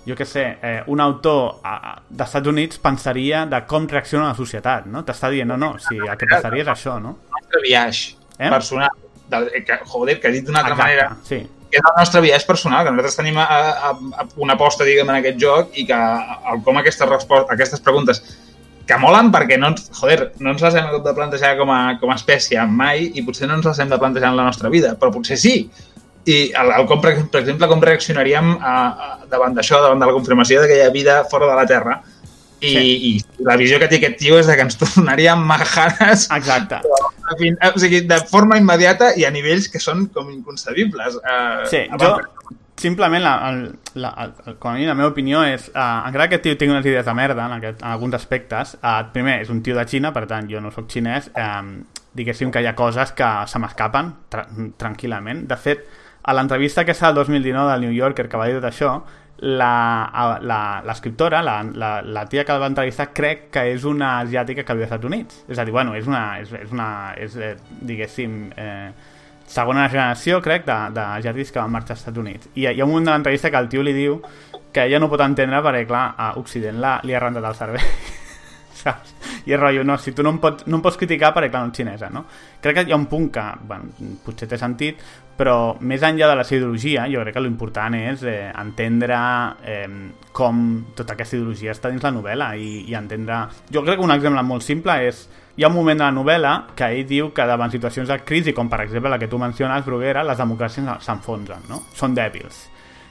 jo 0.07 0.15
que 0.17 0.25
sé, 0.25 0.45
eh, 0.63 0.83
un 0.87 1.01
autor 1.01 1.61
a- 1.63 1.75
a- 1.93 2.03
dels 2.09 2.29
Estats 2.31 2.49
Units 2.49 2.79
pensaria 2.79 3.45
de 3.47 3.61
com 3.67 3.87
reacciona 3.87 4.29
la 4.29 4.35
societat, 4.35 4.87
no? 4.87 5.05
T'està 5.05 5.29
dient, 5.31 5.49
no, 5.49 5.57
no, 5.59 5.75
si 5.79 5.97
el 5.99 6.17
que 6.17 6.27
passaria 6.31 6.63
és 6.63 6.69
això, 6.69 6.99
no? 7.01 7.19
El 7.29 7.43
nostre 7.43 7.61
viatge 7.63 8.17
Eh? 8.39 8.49
personal. 8.51 8.91
Del, 9.29 9.51
eh, 9.55 9.65
que, 9.65 9.79
joder, 9.85 10.21
que 10.21 10.29
dit 10.31 10.45
d'una 10.45 10.61
altra 10.61 10.75
manera, 10.77 11.17
sí. 11.23 11.39
que 11.71 11.79
és 11.79 11.83
el 11.85 11.95
nostre 11.99 12.21
viatge 12.21 12.47
personal, 12.47 12.85
que 12.85 12.91
nosaltres 12.91 13.17
tenim 13.17 13.37
a, 13.39 13.45
a, 13.45 13.91
a 13.91 14.27
una 14.37 14.53
aposta, 14.55 14.85
diguem, 14.85 15.09
en 15.11 15.17
aquest 15.17 15.39
joc 15.41 15.71
i 15.77 15.85
que 15.87 15.95
el, 15.95 16.63
com 16.63 16.77
aquestes, 16.79 17.09
respostes, 17.09 17.51
aquestes 17.51 17.81
preguntes 17.81 18.21
que 18.87 18.99
molen 19.01 19.31
perquè 19.33 19.57
no 19.61 19.73
ens, 19.73 19.89
joder, 19.97 20.33
no 20.45 20.53
ens 20.53 20.63
les 20.65 20.75
hem 20.77 20.87
hagut 20.91 21.05
de 21.07 21.15
plantejar 21.17 21.55
com 21.59 21.71
a, 21.73 21.97
com 22.01 22.13
a 22.13 22.17
espècie 22.19 22.63
mai 22.69 23.07
i 23.15 23.25
potser 23.25 23.49
no 23.49 23.59
ens 23.59 23.67
les 23.69 23.81
hem 23.81 23.93
de 23.93 23.99
plantejar 23.99 24.33
en 24.33 24.41
la 24.41 24.49
nostra 24.51 24.69
vida, 24.73 24.95
però 25.01 25.13
potser 25.15 25.39
sí. 25.41 25.57
I 26.25 26.37
el, 26.57 26.71
el 26.73 26.87
com, 26.89 27.03
per 27.05 27.13
exemple, 27.43 27.69
com 27.69 27.83
reaccionaríem 27.85 28.55
a, 28.57 28.75
a, 28.75 29.09
davant 29.29 29.57
d'això, 29.57 29.83
davant 29.83 30.01
de 30.01 30.09
la 30.09 30.17
confirmació 30.17 30.63
de 30.63 30.71
que 30.71 30.79
hi 30.79 30.85
ha 30.87 30.93
vida 30.93 31.23
fora 31.29 31.51
de 31.51 31.57
la 31.59 31.67
Terra 31.69 31.99
i, 32.65 32.71
Sí. 32.71 32.85
i 33.09 33.45
la 33.45 33.59
visió 33.61 33.77
que 33.81 33.91
té 33.91 33.99
aquest 33.99 34.17
tio 34.23 34.39
és 34.41 34.49
de 34.49 34.55
que 34.57 34.65
ens 34.65 34.79
tornaríem 34.81 35.43
majares 35.45 36.29
Exacte. 36.33 36.81
en 36.81 37.37
fi, 37.41 37.51
o 37.69 37.81
sigui, 37.83 38.01
de 38.09 38.21
forma 38.31 38.57
immediata 38.57 39.13
i 39.21 39.27
a 39.29 39.33
nivells 39.35 39.69
que 39.69 39.81
són 39.83 40.07
com 40.15 40.31
inconcebibles. 40.33 41.21
Uh, 41.21 41.67
Sí, 41.69 41.85
jo 42.01 42.17
simplement, 42.77 43.23
la, 43.23 43.35
el, 43.51 43.79
la, 43.95 44.11
el, 44.47 44.57
com 44.59 44.73
a 44.73 44.75
mi 44.75 44.85
la 44.87 44.95
meva 44.99 45.09
opinió 45.13 45.43
és, 45.47 45.69
uh, 45.75 46.07
encara 46.09 46.29
que 46.29 46.39
tio 46.43 46.57
tingui 46.59 46.75
unes 46.75 46.87
idees 46.87 47.07
de 47.07 47.15
merda 47.15 47.47
en, 47.47 47.53
aquest, 47.59 47.83
en 47.83 47.89
alguns 47.95 48.15
aspectes, 48.19 48.77
uh, 48.83 48.97
primer, 49.15 49.41
és 49.45 49.51
un 49.51 49.63
tio 49.63 49.77
de 49.79 49.85
Xina, 49.89 50.13
per 50.13 50.27
tant, 50.31 50.49
jo 50.51 50.61
no 50.61 50.73
sóc 50.75 50.89
xinès, 50.91 51.31
um, 51.39 51.77
diguéssim 52.15 52.51
que 52.55 52.63
hi 52.63 52.67
ha 52.71 52.75
coses 52.79 53.13
que 53.13 53.29
se 53.51 53.59
m'escapen 53.63 54.13
tra 54.31 54.47
tranquil·lament. 54.79 55.47
De 55.51 55.57
fet, 55.57 55.87
a 56.25 56.33
l'entrevista 56.35 56.83
aquesta 56.83 57.07
del 57.13 57.23
2019 57.23 57.73
del 57.73 57.81
New 57.89 57.93
Yorker 57.95 58.29
que 58.29 58.37
va 58.41 58.47
dir 58.49 58.59
tot 58.61 58.69
això, 58.71 58.93
la- 59.39 60.39
la- 60.41 60.83
l'escriptora, 60.87 61.43
la, 61.43 61.63
la, 61.63 62.01
la 62.03 62.23
tia 62.31 62.45
que 62.45 62.53
el 62.55 62.61
va 62.63 62.69
entrevistar, 62.71 63.09
crec 63.13 63.51
que 63.53 63.65
és 63.75 63.85
una 63.85 64.21
asiàtica 64.21 64.63
que 64.65 64.75
viu 64.79 64.85
als 64.87 64.93
Estats 64.93 65.05
Units. 65.11 65.43
És 65.51 65.59
a 65.59 65.65
dir, 65.67 65.73
bueno, 65.75 65.95
és 65.99 66.07
una, 66.07 66.39
és, 66.41 66.53
és 66.55 66.71
una 66.73 66.89
és, 67.19 67.35
eh, 67.37 67.57
diguéssim, 67.83 68.39
eh, 68.57 68.93
segona 69.47 69.89
generació, 69.89 70.41
crec, 70.43 70.65
de- 70.67 70.91
d'asiàtics 70.97 71.53
que 71.53 71.61
van 71.61 71.71
marxar 71.71 71.95
als 71.97 72.01
Estats 72.05 72.19
Units. 72.19 72.49
I 72.55 72.67
hi 72.67 72.81
ha- 72.81 72.85
un 72.85 72.91
moment 72.91 73.07
de 73.07 73.13
l'entrevista 73.13 73.51
que 73.51 73.57
el 73.59 73.69
tio 73.69 73.83
li 73.83 73.93
diu 73.93 74.21
que 74.73 74.85
ella 74.89 74.99
no 74.99 75.09
pot 75.09 75.21
entendre 75.21 75.61
perquè, 75.63 75.87
clar, 75.87 76.15
a 76.19 76.33
Occident 76.41 76.81
la, 76.81 77.01
li 77.05 77.15
ha 77.15 77.21
rentat 77.21 77.45
el 77.45 77.55
cervell. 77.55 77.91
saps? 78.85 79.13
I 79.47 79.53
és 79.53 79.61
rotllo, 79.61 79.85
no, 79.85 79.97
si 80.01 80.13
tu 80.13 80.23
no 80.25 80.31
em 80.35 80.39
pots, 80.41 80.67
no 80.67 80.79
em 80.79 80.83
pots 80.83 80.97
criticar 80.99 81.31
perquè, 81.35 81.51
clar, 81.53 81.63
no 81.67 81.71
ets 81.71 81.79
xinesa, 81.79 82.09
no? 82.11 82.25
Crec 82.61 82.75
que 82.81 82.83
hi 82.89 82.93
ha 82.93 82.97
un 82.97 83.07
punt 83.07 83.29
que, 83.33 83.45
bueno, 83.69 83.93
potser 84.25 84.49
té 84.49 84.59
sentit, 84.59 84.99
però 85.37 85.77
més 85.81 86.03
enllà 86.07 86.29
de 86.31 86.37
la 86.39 86.45
seva 86.47 86.63
ideologia, 86.63 87.05
jo 87.11 87.21
crec 87.23 87.35
que 87.37 87.43
l'important 87.45 87.95
és 87.99 88.23
eh, 88.25 88.51
entendre 88.61 89.17
eh, 89.67 89.89
com 90.33 90.61
tota 90.97 91.13
aquesta 91.15 91.37
ideologia 91.37 91.73
està 91.75 91.91
dins 91.93 92.03
la 92.03 92.13
novel·la 92.15 92.53
i, 92.57 92.85
i 92.91 92.95
entendre... 92.99 93.45
Jo 93.71 93.83
crec 93.85 93.99
que 94.01 94.05
un 94.09 94.15
exemple 94.15 94.43
molt 94.47 94.63
simple 94.67 94.97
és 95.09 95.25
hi 95.57 95.65
ha 95.65 95.69
un 95.69 95.75
moment 95.75 95.99
de 95.99 96.05
la 96.05 96.13
novel·la 96.15 96.53
que 96.75 96.91
ell 96.91 97.07
diu 97.07 97.33
que 97.35 97.47
davant 97.47 97.71
situacions 97.71 98.11
de 98.11 98.19
crisi, 98.27 98.53
com 98.53 98.69
per 98.71 98.83
exemple 98.85 99.11
la 99.11 99.19
que 99.23 99.31
tu 99.31 99.39
menciones, 99.39 99.85
Bruguera, 99.87 100.25
les 100.27 100.39
democràcies 100.41 101.05
s'enfonsen, 101.07 101.69
no? 101.71 101.85
Són 101.95 102.17
dèbils. 102.17 102.65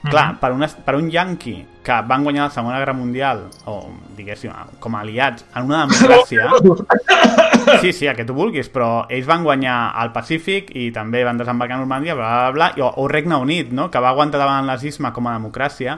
Clar, 0.04 0.34
per, 0.36 0.50
una, 0.52 0.68
per 0.68 0.98
un 1.00 1.06
yanqui 1.08 1.54
que 1.84 1.98
van 2.04 2.26
guanyar 2.28 2.50
la 2.50 2.52
Segona 2.52 2.80
Guerra 2.82 2.96
Mundial, 2.98 3.46
o 3.72 3.78
diguéssim, 4.18 4.52
com 4.84 4.98
a 4.98 5.04
aliats, 5.06 5.46
en 5.56 5.72
una 5.72 5.86
democràcia... 5.86 6.50
Sí, 7.80 7.94
sí, 7.96 8.08
el 8.12 8.16
que 8.18 8.26
tu 8.28 8.34
vulguis, 8.36 8.68
però 8.68 9.06
ells 9.08 9.24
van 9.24 9.46
guanyar 9.46 9.94
al 9.96 10.10
Pacífic 10.12 10.74
i 10.76 10.90
també 10.92 11.22
van 11.24 11.38
desembarcar 11.40 11.78
a 11.78 11.80
Normandia, 11.80 12.12
bla, 12.20 12.28
bla, 12.28 12.50
bla, 12.52 12.68
i, 12.76 12.84
o, 12.84 12.90
o 13.00 13.06
Regne 13.08 13.38
Unit, 13.40 13.72
no?, 13.72 13.86
que 13.90 14.02
va 14.04 14.12
aguantar 14.12 14.42
davant 14.42 14.60
el 14.60 14.68
nazisme 14.68 15.14
com 15.16 15.30
a 15.30 15.38
democràcia, 15.38 15.96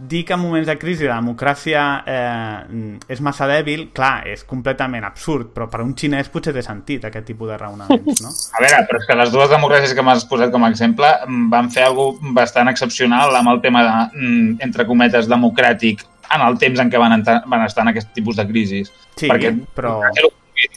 dir 0.00 0.24
que 0.24 0.32
en 0.34 0.40
moments 0.40 0.66
de 0.68 0.76
crisi 0.78 1.04
la 1.08 1.16
democràcia 1.20 1.82
eh, 2.06 2.98
és 3.08 3.20
massa 3.24 3.46
dèbil, 3.50 3.88
clar, 3.92 4.26
és 4.30 4.44
completament 4.46 5.04
absurd, 5.04 5.50
però 5.54 5.66
per 5.70 5.80
un 5.82 5.94
xinès 5.98 6.28
potser 6.32 6.52
té 6.54 6.62
sentit 6.62 7.04
aquest 7.08 7.26
tipus 7.26 7.48
de 7.50 7.56
raonaments, 7.58 8.20
no? 8.22 8.30
A 8.54 8.62
veure, 8.62 8.82
però 8.88 9.00
és 9.00 9.06
que 9.08 9.16
les 9.18 9.32
dues 9.34 9.50
democràcies 9.50 9.94
que 9.94 10.04
m'has 10.06 10.24
posat 10.30 10.52
com 10.54 10.64
a 10.64 10.70
exemple 10.70 11.08
mm, 11.26 11.48
van 11.50 11.70
fer 11.74 11.84
alguna 11.88 12.32
bastant 12.38 12.68
excepcional 12.70 13.34
amb 13.36 13.52
el 13.54 13.60
tema 13.64 13.82
de, 13.84 13.94
mm, 14.18 14.56
entre 14.68 14.86
cometes, 14.86 15.28
democràtic 15.28 16.04
en 16.34 16.42
el 16.44 16.58
temps 16.58 16.78
en 16.80 16.90
què 16.92 16.98
van, 17.00 17.12
entrar, 17.18 17.42
van 17.46 17.62
estar 17.64 17.82
en 17.86 17.88
aquest 17.94 18.10
tipus 18.14 18.36
de 18.36 18.46
crisis. 18.46 18.92
Sí, 19.16 19.28
Perquè, 19.30 19.54
però- 19.74 20.02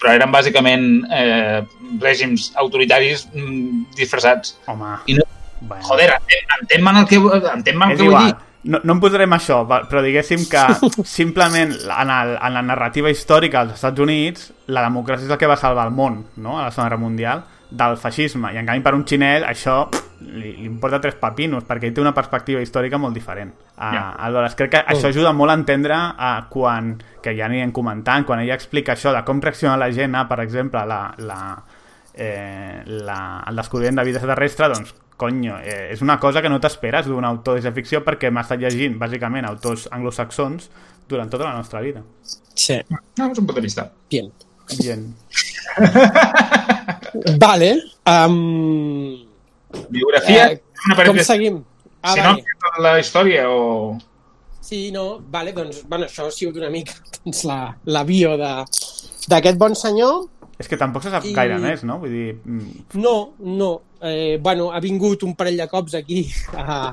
però 0.02 0.12
eren 0.14 0.32
bàsicament 0.32 1.04
eh, 1.12 1.62
règims 2.00 2.52
autoritaris 2.56 3.28
mm, 3.34 3.92
disfressats. 3.98 4.58
Home, 4.68 4.96
I 5.08 5.16
no, 5.18 5.24
bueno. 5.62 5.84
joder, 5.84 6.12
entén- 6.16 6.56
entén-me 6.62 7.00
el 7.00 7.06
que, 7.08 7.16
entén 7.54 7.82
el 7.82 7.90
que 7.98 8.04
vull 8.04 8.06
igual. 8.12 8.26
dir. 8.28 8.36
No, 8.64 8.78
no 8.84 8.94
em 8.94 9.00
posarem 9.02 9.32
això, 9.34 9.64
però 9.66 10.04
diguéssim 10.06 10.44
que 10.52 10.62
simplement 11.08 11.72
en, 11.74 12.12
el, 12.14 12.36
en 12.38 12.54
la 12.54 12.62
narrativa 12.62 13.10
històrica 13.10 13.64
dels 13.64 13.80
Estats 13.80 14.04
Units 14.04 14.52
la 14.70 14.84
democràcia 14.86 15.26
és 15.26 15.34
el 15.34 15.40
que 15.42 15.50
va 15.50 15.58
salvar 15.58 15.88
el 15.90 15.96
món 15.98 16.20
no? 16.38 16.60
a 16.60 16.68
la 16.68 16.72
Segona 16.72 16.92
Guerra 16.92 17.02
Mundial 17.02 17.44
del 17.72 17.96
feixisme 17.98 18.52
i 18.54 18.60
en 18.60 18.68
canvi 18.68 18.84
per 18.84 18.94
un 18.94 19.06
xinès 19.08 19.46
això 19.48 19.78
li, 20.20 20.52
li 20.60 20.68
importa 20.68 21.00
tres 21.02 21.16
papinos 21.18 21.64
perquè 21.66 21.88
ell 21.88 21.96
té 21.96 22.04
una 22.04 22.14
perspectiva 22.14 22.62
històrica 22.62 23.00
molt 23.00 23.16
diferent 23.16 23.54
uh, 23.56 23.92
Ja. 23.96 24.02
aleshores 24.28 24.58
crec 24.60 24.74
que 24.76 24.82
això 24.94 25.08
ajuda 25.10 25.32
molt 25.34 25.56
a 25.56 25.58
entendre 25.58 25.96
uh, 25.96 26.44
quan, 26.52 26.98
que 27.24 27.34
ja 27.38 27.48
anirem 27.48 27.72
comentant 27.72 28.28
quan 28.28 28.44
ella 28.44 28.60
explica 28.60 28.94
això 28.94 29.16
de 29.16 29.24
com 29.26 29.40
reacciona 29.42 29.80
la 29.80 29.90
gent 29.96 30.20
a, 30.20 30.28
per 30.28 30.42
exemple 30.44 30.84
la, 30.86 31.00
la, 31.18 31.40
eh, 32.14 32.84
la, 32.86 33.44
el 33.48 33.56
descobriment 33.56 33.96
de 33.96 34.04
vida 34.04 34.20
extraterrestre, 34.20 34.68
doncs, 34.68 34.94
conyo, 35.22 35.60
eh, 35.62 35.92
és 35.94 36.02
una 36.02 36.18
cosa 36.20 36.42
que 36.42 36.50
no 36.50 36.58
t'esperes 36.60 37.06
d'un 37.06 37.26
autor 37.30 37.62
de 37.62 37.72
ficció 37.76 38.02
perquè 38.06 38.32
m'ha 38.34 38.42
estat 38.42 38.60
llegint, 38.64 38.98
bàsicament, 39.02 39.46
autors 39.48 39.88
anglosaxons 39.94 40.70
durant 41.10 41.30
tota 41.30 41.46
la 41.46 41.54
nostra 41.60 41.82
vida. 41.86 42.02
Sí, 42.56 42.80
No, 42.90 43.30
és 43.32 43.38
un 43.40 43.46
punt 43.46 43.56
de 43.62 43.62
vista. 43.70 43.92
bien. 44.10 44.32
Gent. 44.72 45.12
Vale. 47.40 47.72
Um, 48.06 49.26
Biografia, 49.90 50.52
Eh, 50.52 50.62
una 50.88 51.06
com 51.06 51.18
seguim? 51.24 51.64
Ah, 52.02 52.14
si 52.14 52.20
no, 52.22 52.32
vale. 52.34 52.82
la 52.82 53.00
història 53.00 53.44
o... 53.50 53.98
Sí, 54.62 54.92
no, 54.92 55.20
vale, 55.30 55.52
doncs, 55.54 55.84
bueno, 55.88 56.06
això 56.08 56.26
ha 56.28 56.32
sigut 56.34 56.58
una 56.58 56.70
mica 56.74 56.94
doncs, 57.26 57.44
la, 57.46 57.76
la 57.86 58.04
bio 58.08 58.34
de- 58.38 58.66
d'aquest 59.30 59.58
bon 59.60 59.76
senyor. 59.76 60.26
És 60.58 60.68
que 60.70 60.78
tampoc 60.78 61.04
se 61.06 61.12
sap 61.14 61.26
I- 61.26 61.34
gaire 61.36 61.58
més, 61.62 61.84
no? 61.84 62.00
Vull 62.02 62.10
dir, 62.14 62.34
mm, 62.46 62.98
No, 63.02 63.34
no. 63.40 63.72
Eh, 64.04 64.38
bueno, 64.42 64.72
ha 64.74 64.80
vingut 64.82 65.24
un 65.24 65.36
parell 65.38 65.58
de 65.62 65.68
cops 65.70 65.94
aquí 66.00 66.24
a, 66.58 66.90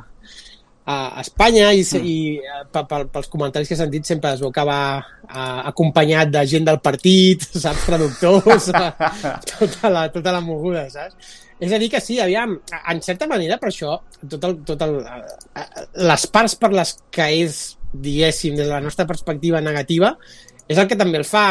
a 0.85 1.21
Espanya 1.23 1.71
i, 1.73 1.85
se- 1.85 2.01
i 2.05 2.37
eh, 2.37 2.63
pe- 2.73 2.85
pe- 2.89 3.07
pels 3.13 3.29
comentaris 3.33 3.69
que 3.69 3.75
he 3.77 3.81
sentit 3.81 4.05
sempre 4.09 4.35
es 4.37 4.41
veu 4.45 4.53
que 4.53 4.65
va 4.69 4.81
eh, 5.01 5.61
acompanyat 5.71 6.29
de 6.35 6.43
gent 6.49 6.67
del 6.69 6.81
partit, 6.85 7.45
saps, 7.65 7.87
traductors, 7.89 8.69
eh, 8.77 8.93
tota 9.55 9.91
la, 9.95 10.07
tota 10.13 10.33
la 10.37 10.43
moguda, 10.45 10.85
saps? 10.93 11.17
És 11.59 11.73
a 11.75 11.79
dir 11.83 11.89
que 11.91 11.99
sí, 12.01 12.21
aviam, 12.23 12.53
en 12.93 13.01
certa 13.03 13.27
manera 13.27 13.57
per 13.59 13.73
això, 13.73 13.97
tot 14.31 14.45
el, 14.47 14.59
tot 14.69 14.85
el, 14.87 14.99
eh, 15.03 15.87
les 16.07 16.27
parts 16.31 16.55
per 16.61 16.71
les 16.77 16.93
que 17.11 17.27
és, 17.41 17.57
diguéssim, 17.93 18.55
des 18.55 18.69
de 18.69 18.73
la 18.77 18.85
nostra 18.85 19.09
perspectiva 19.09 19.61
negativa, 19.65 20.13
és 20.69 20.77
el 20.79 20.87
que 20.87 20.97
també 21.01 21.19
el 21.19 21.25
fa 21.27 21.47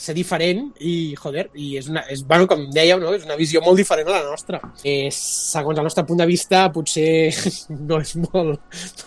ser 0.00 0.14
diferent 0.16 0.70
i, 0.80 1.14
joder, 1.20 1.48
i 1.60 1.74
és, 1.76 1.88
una, 1.92 2.02
és 2.08 2.22
bueno, 2.26 2.46
com 2.48 2.62
dèieu, 2.72 2.98
no? 3.02 3.12
és 3.14 3.26
una 3.28 3.36
visió 3.36 3.60
molt 3.64 3.76
diferent 3.76 4.08
a 4.08 4.14
la 4.18 4.22
nostra. 4.30 4.60
Eh, 4.82 5.10
segons 5.12 5.76
el 5.78 5.84
nostre 5.84 6.04
punt 6.08 6.18
de 6.22 6.26
vista, 6.30 6.62
potser 6.72 7.28
no 7.90 7.98
és 8.00 8.14
molt, 8.22 8.60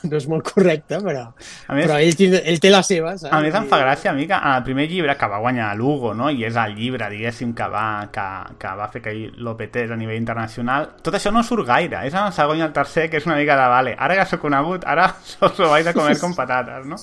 no 0.05 0.17
és 0.19 0.27
molt 0.29 0.45
correcte, 0.53 0.99
però, 1.03 1.23
A 1.67 1.73
més- 1.77 1.87
però 1.87 1.97
ell, 1.99 2.13
té, 2.19 2.29
ell 2.51 2.59
té 2.61 2.69
la 2.69 2.83
seva, 2.85 3.15
saps? 3.17 3.33
A 3.33 3.41
més 3.41 3.55
em 3.57 3.65
fa 3.71 3.79
gràcia 3.81 4.11
a 4.11 4.15
mi 4.17 4.27
que 4.29 4.37
en 4.37 4.51
el 4.53 4.63
primer 4.67 4.87
llibre 4.91 5.17
que 5.17 5.29
va 5.33 5.39
guanyar 5.41 5.71
l'Hugo, 5.79 6.13
no? 6.13 6.29
i 6.29 6.45
és 6.45 6.55
el 6.61 6.75
llibre, 6.77 7.09
diguéssim, 7.09 7.55
que 7.57 7.67
va, 7.73 7.85
que, 8.13 8.27
que 8.61 8.75
va 8.79 8.87
fer 8.93 9.01
que 9.01 9.13
ell 9.15 9.33
lo 9.43 9.55
petés 9.57 9.91
a 9.91 9.97
nivell 9.97 10.17
internacional, 10.21 10.91
tot 11.01 11.17
això 11.17 11.31
no 11.33 11.41
surt 11.43 11.65
gaire. 11.67 12.03
És 12.07 12.13
en 12.13 12.27
el 12.27 12.33
segon 12.37 12.61
i 12.61 12.65
el 12.67 12.73
tercer 12.75 13.09
que 13.09 13.17
és 13.17 13.25
una 13.25 13.35
mica 13.39 13.57
de, 13.57 13.67
vale, 13.73 13.95
ara 13.97 14.19
que 14.21 14.27
sóc 14.29 14.41
conegut, 14.45 14.85
ara 14.85 15.09
us 15.41 15.59
ho 15.59 15.69
vaig 15.73 15.87
a 15.89 15.93
comer 15.97 16.15
com 16.23 16.35
patates, 16.37 16.85
no? 16.85 17.01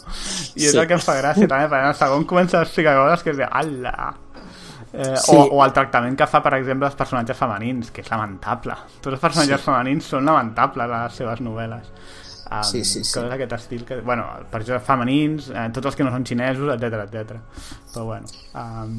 I 0.55 0.67
és 0.67 0.71
Sí. 0.71 0.79
el 0.79 0.87
que 0.87 0.95
em 0.95 1.03
fa 1.03 1.17
gràcia 1.19 1.49
també, 1.51 1.67
perquè 1.67 1.83
en 1.89 1.91
el 1.91 1.99
segon 1.99 2.25
comença 2.31 2.61
a 2.61 2.63
explicar 2.67 2.95
coses 3.01 3.25
que 3.27 3.35
és 3.35 3.39
de, 3.41 3.49
ala! 3.87 4.15
Eh, 4.93 5.17
Sí. 5.17 5.37
o, 5.37 5.45
o 5.55 5.65
el 5.65 5.73
tractament 5.73 6.17
que 6.19 6.27
fa, 6.27 6.41
per 6.43 6.55
exemple, 6.59 6.89
els 6.89 6.97
personatges 6.99 7.37
femenins, 7.39 7.91
que 7.95 8.03
és 8.03 8.11
lamentable. 8.11 8.75
Tots 9.01 9.15
els 9.15 9.21
personatges 9.23 9.61
femenins 9.63 10.05
són 10.05 10.25
lamentables 10.27 10.91
a 10.91 11.05
les 11.05 11.15
seves 11.21 11.41
novel·les. 11.41 11.93
Um, 12.51 12.63
Sí, 12.67 12.83
sí, 12.85 13.05
sí. 13.05 13.13
Coses 13.15 13.31
d'aquest 13.31 13.53
estil 13.53 13.85
que... 13.87 14.01
Bueno, 14.03 14.25
personatges 14.51 14.87
femenins, 14.87 15.51
eh, 15.55 15.69
tots 15.73 15.87
els 15.87 15.97
que 15.97 16.03
no 16.05 16.11
són 16.11 16.25
xinesos, 16.27 16.73
etc 16.75 17.05
etc. 17.07 17.37
Però 17.95 18.05
bueno... 18.09 18.27
Um, 18.55 18.97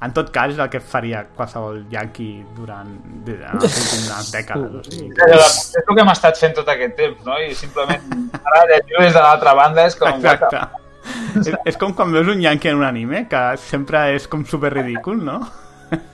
en 0.00 0.14
tot 0.16 0.30
cas, 0.32 0.48
és 0.54 0.58
el 0.58 0.70
que 0.72 0.80
faria 0.80 1.26
qualsevol 1.36 1.82
yanqui 1.92 2.42
durant 2.56 2.88
les 3.26 4.30
dècades. 4.36 4.78
O 4.78 4.82
sigui, 4.86 5.10
És 5.28 5.74
el 5.76 5.84
que 5.94 6.00
hem 6.00 6.08
estat 6.08 6.38
fent 6.40 6.54
tot 6.56 6.70
aquest 6.72 6.94
temps, 6.96 7.20
no? 7.26 7.36
I 7.36 7.52
simplement 7.54 8.06
ara 8.40 8.62
llegir 8.70 8.96
des 8.96 9.12
de 9.12 9.20
l'altra 9.20 9.52
banda 9.54 9.84
és 9.84 9.94
com... 10.00 10.08
Exacte. 10.16 10.62
és, 11.40 11.50
és 11.72 11.80
com 11.80 11.96
quan 11.96 12.12
veus 12.14 12.30
un 12.32 12.42
yanqui 12.42 12.72
en 12.72 12.80
un 12.82 12.86
anime, 12.88 13.26
que 13.30 13.42
sempre 13.70 14.10
és 14.14 14.28
com 14.30 14.46
super 14.48 14.72
ridícul, 14.76 15.20
no? 15.24 15.40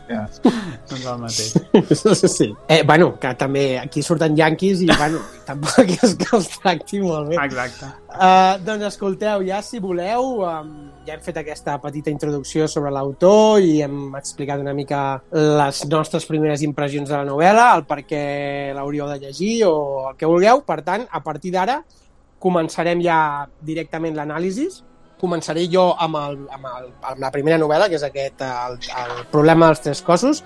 Ja. 0.09 0.23
doncs 0.89 1.05
el 1.05 1.19
mateix. 1.19 2.31
sí. 2.31 2.55
Eh, 2.69 2.83
bueno, 2.87 3.11
que 3.21 3.33
també 3.39 3.65
aquí 3.79 4.03
surten 4.03 4.37
yanquis 4.39 4.83
i, 4.85 4.89
bueno, 4.93 5.21
tampoc 5.47 5.91
és 6.07 6.15
que 6.21 6.29
els 6.39 6.49
tracti 6.55 7.01
molt 7.03 7.33
bé. 7.33 7.41
Exacte. 7.43 7.91
Uh, 8.17 8.55
doncs 8.65 8.87
escolteu, 8.93 9.43
ja 9.45 9.61
si 9.67 9.81
voleu, 9.83 10.41
um, 10.47 10.71
ja 11.07 11.17
hem 11.17 11.25
fet 11.25 11.43
aquesta 11.43 11.77
petita 11.83 12.13
introducció 12.13 12.69
sobre 12.71 12.95
l'autor 12.95 13.61
i 13.61 13.83
hem 13.85 14.17
explicat 14.17 14.63
una 14.63 14.73
mica 14.77 15.03
les 15.33 15.83
nostres 15.91 16.25
primeres 16.29 16.65
impressions 16.65 17.11
de 17.11 17.19
la 17.19 17.27
novel·la, 17.29 17.69
el 17.77 17.85
per 17.89 18.01
què 18.09 18.25
l'hauríeu 18.77 19.11
de 19.11 19.21
llegir 19.27 19.59
o 19.69 19.77
el 20.13 20.17
que 20.17 20.31
vulgueu. 20.31 20.65
Per 20.67 20.81
tant, 20.87 21.05
a 21.11 21.23
partir 21.27 21.53
d'ara 21.53 21.83
començarem 22.47 23.03
ja 23.03 23.19
directament 23.67 24.15
l'anàlisi. 24.17 24.69
Començaré 25.21 25.65
jo 25.73 25.89
amb, 26.03 26.19
el, 26.21 26.39
amb, 26.53 26.69
el, 26.77 26.93
amb 27.11 27.25
la 27.25 27.33
primera 27.35 27.59
novel·la, 27.59 27.89
que 27.91 27.99
és 27.99 28.05
aquest, 28.07 28.45
el, 28.45 28.79
el 29.03 29.27
problema 29.33 29.71
dels 29.73 29.83
tres 29.87 30.03
cossos, 30.05 30.43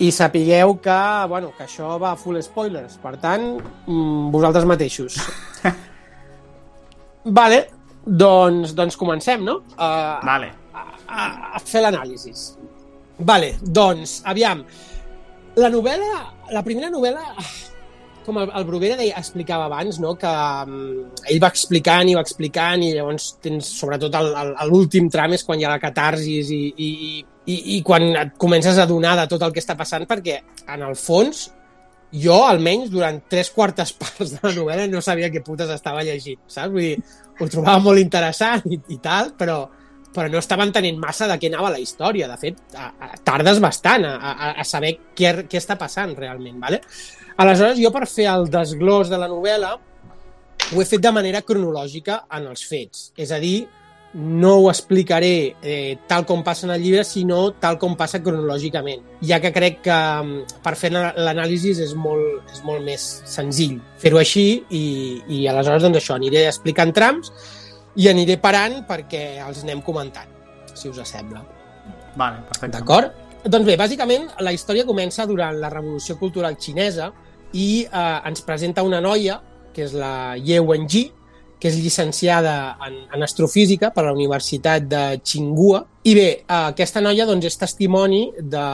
i 0.00 0.10
sapigueu 0.12 0.76
que, 0.80 1.00
bueno, 1.28 1.52
que 1.56 1.66
això 1.66 1.96
va 2.00 2.14
full 2.20 2.38
spoilers. 2.44 2.96
Per 3.02 3.14
tant, 3.20 3.50
mm, 3.86 4.30
vosaltres 4.32 4.68
mateixos. 4.68 5.18
Vale, 7.40 7.64
doncs, 8.04 8.72
doncs 8.76 8.96
comencem, 8.96 9.44
no? 9.44 9.60
Uh, 9.76 10.20
Vale. 10.24 10.52
a, 10.72 11.26
a 11.56 11.60
fer 11.64 11.82
l'anàlisi. 11.84 12.32
Vale, 13.28 13.54
doncs, 13.60 14.20
aviam. 14.24 14.62
La 15.60 15.68
novel·la, 15.68 16.22
la 16.54 16.62
primera 16.64 16.88
novel·la, 16.92 17.34
com 18.26 18.38
el, 18.40 18.50
el 18.56 18.66
Bruguera 18.68 18.96
deia, 18.98 19.18
explicava 19.20 19.66
abans, 19.68 19.98
no? 20.02 20.14
que 20.20 20.30
um, 20.30 20.74
ell 21.24 21.40
va 21.42 21.50
explicant 21.52 22.10
i 22.10 22.16
va 22.16 22.24
explicant 22.26 22.84
i 22.84 22.92
llavors 22.94 23.32
tens, 23.42 23.70
sobretot 23.80 24.16
l'últim 24.68 25.08
tram 25.12 25.36
és 25.36 25.44
quan 25.46 25.60
hi 25.60 25.66
ha 25.66 25.72
la 25.72 25.82
catarsis 25.82 26.52
i, 26.54 26.60
i, 26.76 26.90
i, 27.46 27.56
i 27.76 27.80
quan 27.86 28.10
et 28.12 28.36
comences 28.40 28.78
a 28.78 28.88
donar 28.90 29.16
de 29.20 29.26
tot 29.30 29.46
el 29.46 29.54
que 29.54 29.62
està 29.62 29.76
passant 29.78 30.06
perquè, 30.10 30.40
en 30.68 30.86
el 30.86 30.98
fons, 30.98 31.48
jo, 32.10 32.36
almenys, 32.44 32.90
durant 32.90 33.20
tres 33.30 33.50
quartes 33.54 33.92
parts 34.00 34.36
de 34.36 34.40
la 34.42 34.54
novel·la 34.54 34.88
no 34.90 35.02
sabia 35.04 35.30
què 35.32 35.44
putes 35.46 35.70
estava 35.74 36.04
llegint, 36.06 36.40
saps? 36.46 36.72
Vull 36.74 36.88
dir, 36.88 36.96
ho 37.40 37.48
trobava 37.48 37.80
molt 37.82 38.02
interessant 38.02 38.66
i, 38.68 38.80
i 38.94 38.98
tal, 39.02 39.34
però, 39.38 39.62
però 40.14 40.30
no 40.30 40.40
estava 40.42 40.66
entenent 40.66 40.98
massa 41.00 41.28
de 41.30 41.36
què 41.40 41.50
anava 41.50 41.72
la 41.74 41.80
història. 41.82 42.28
De 42.30 42.38
fet, 42.40 42.60
a, 42.74 42.90
a, 42.90 43.10
tardes 43.24 43.60
bastant 43.62 44.06
a, 44.08 44.14
a, 44.18 44.52
a 44.60 44.66
saber 44.66 44.96
què, 45.16 45.34
què 45.50 45.60
està 45.60 45.78
passant 45.80 46.16
realment, 46.18 46.58
¿vale? 46.62 46.82
Aleshores, 47.40 47.80
jo 47.80 47.92
per 47.94 48.06
fer 48.10 48.28
el 48.32 48.48
desglòs 48.52 49.10
de 49.12 49.20
la 49.20 49.30
novel·la 49.30 49.74
ho 50.70 50.80
he 50.80 50.86
fet 50.86 51.02
de 51.02 51.12
manera 51.14 51.42
cronològica 51.42 52.24
en 52.36 52.50
els 52.50 52.62
fets. 52.68 53.10
És 53.18 53.32
a 53.34 53.38
dir, 53.42 53.64
no 54.14 54.56
ho 54.58 54.70
explicaré 54.70 55.54
eh, 55.62 55.98
tal 56.10 56.24
com 56.26 56.42
passa 56.46 56.66
en 56.66 56.72
el 56.74 56.82
llibre, 56.82 57.04
sinó 57.06 57.52
tal 57.62 57.78
com 57.78 57.94
passa 57.98 58.20
cronològicament, 58.22 59.04
ja 59.22 59.38
que 59.42 59.52
crec 59.54 59.80
que 59.84 59.94
mm, 59.94 60.58
per 60.64 60.74
fer 60.78 60.90
l'anàlisi 60.94 61.76
és, 61.76 61.94
molt, 61.94 62.50
és 62.50 62.64
molt 62.66 62.82
més 62.86 63.06
senzill 63.30 63.78
fer-ho 64.02 64.18
així 64.18 64.64
i, 64.66 64.84
i 65.30 65.44
aleshores 65.46 65.86
doncs 65.86 66.00
això, 66.02 66.18
aniré 66.18 66.48
explicant 66.48 66.92
trams 66.96 67.30
i 67.96 68.08
aniré 68.10 68.36
parant 68.38 68.82
perquè 68.88 69.40
els 69.46 69.64
anem 69.64 69.82
comentant, 69.82 70.28
si 70.74 70.90
us 70.90 71.00
sembla. 71.08 71.42
Vale, 72.16 72.42
perfecte. 72.46 72.76
D'acord? 72.78 73.16
Doncs 73.40 73.64
bé, 73.64 73.76
bàsicament 73.80 74.28
la 74.44 74.52
història 74.52 74.84
comença 74.84 75.24
durant 75.26 75.56
la 75.56 75.70
Revolució 75.72 76.18
Cultural 76.20 76.58
Xinesa 76.60 77.08
i 77.56 77.86
eh, 77.86 78.18
ens 78.28 78.44
presenta 78.44 78.84
una 78.84 79.00
noia, 79.00 79.40
que 79.72 79.86
és 79.86 79.94
la 79.96 80.36
Ye 80.36 80.60
Wenji, 80.60 81.06
que 81.60 81.68
és 81.68 81.76
llicenciada 81.76 82.76
en, 82.86 82.96
en 83.12 83.24
astrofísica 83.24 83.90
per 83.92 84.06
la 84.06 84.14
Universitat 84.16 84.86
de 84.88 85.02
Tsinghua. 85.24 85.82
I 86.04 86.14
bé, 86.16 86.28
eh, 86.40 86.60
aquesta 86.60 87.02
noia 87.04 87.26
doncs, 87.28 87.48
és 87.48 87.58
testimoni 87.60 88.22
de, 88.40 88.68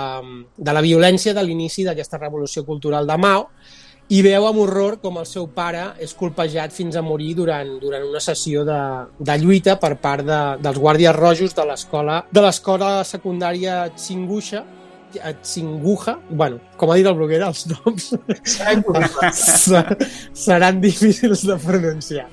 de 0.57 0.75
la 0.75 0.83
violència 0.85 1.35
de 1.35 1.47
l'inici 1.47 1.87
d'aquesta 1.87 2.21
revolució 2.23 2.67
cultural 2.67 3.07
de 3.07 3.19
Mao 3.23 3.49
i 4.09 4.21
veu 4.23 4.45
amb 4.47 4.61
horror 4.63 5.01
com 5.03 5.17
el 5.19 5.27
seu 5.27 5.49
pare 5.51 5.89
és 5.99 6.13
colpejat 6.15 6.71
fins 6.75 6.95
a 6.95 7.03
morir 7.03 7.33
durant, 7.35 7.73
durant 7.83 8.05
una 8.07 8.21
sessió 8.23 8.63
de, 8.65 8.79
de 9.19 9.35
lluita 9.43 9.75
per 9.83 9.97
part 9.99 10.23
de, 10.29 10.39
dels 10.63 10.79
guàrdies 10.79 11.17
rojos 11.17 11.57
de 11.57 11.65
l'escola 11.67 12.21
de 12.31 12.45
l'escola 12.45 12.91
secundària 13.05 13.89
Tsingusha 13.97 14.63
eh, 15.17 15.35
Tsinguja, 15.43 16.19
bueno, 16.31 16.61
com 16.79 16.91
ha 16.93 16.99
dit 17.01 17.07
el 17.11 17.17
Bruguera, 17.19 17.49
els 17.51 17.67
noms 17.73 18.13
ser- 19.35 19.97
seran 20.47 20.81
difícils 20.81 21.43
de 21.47 21.57
pronunciar. 21.63 22.29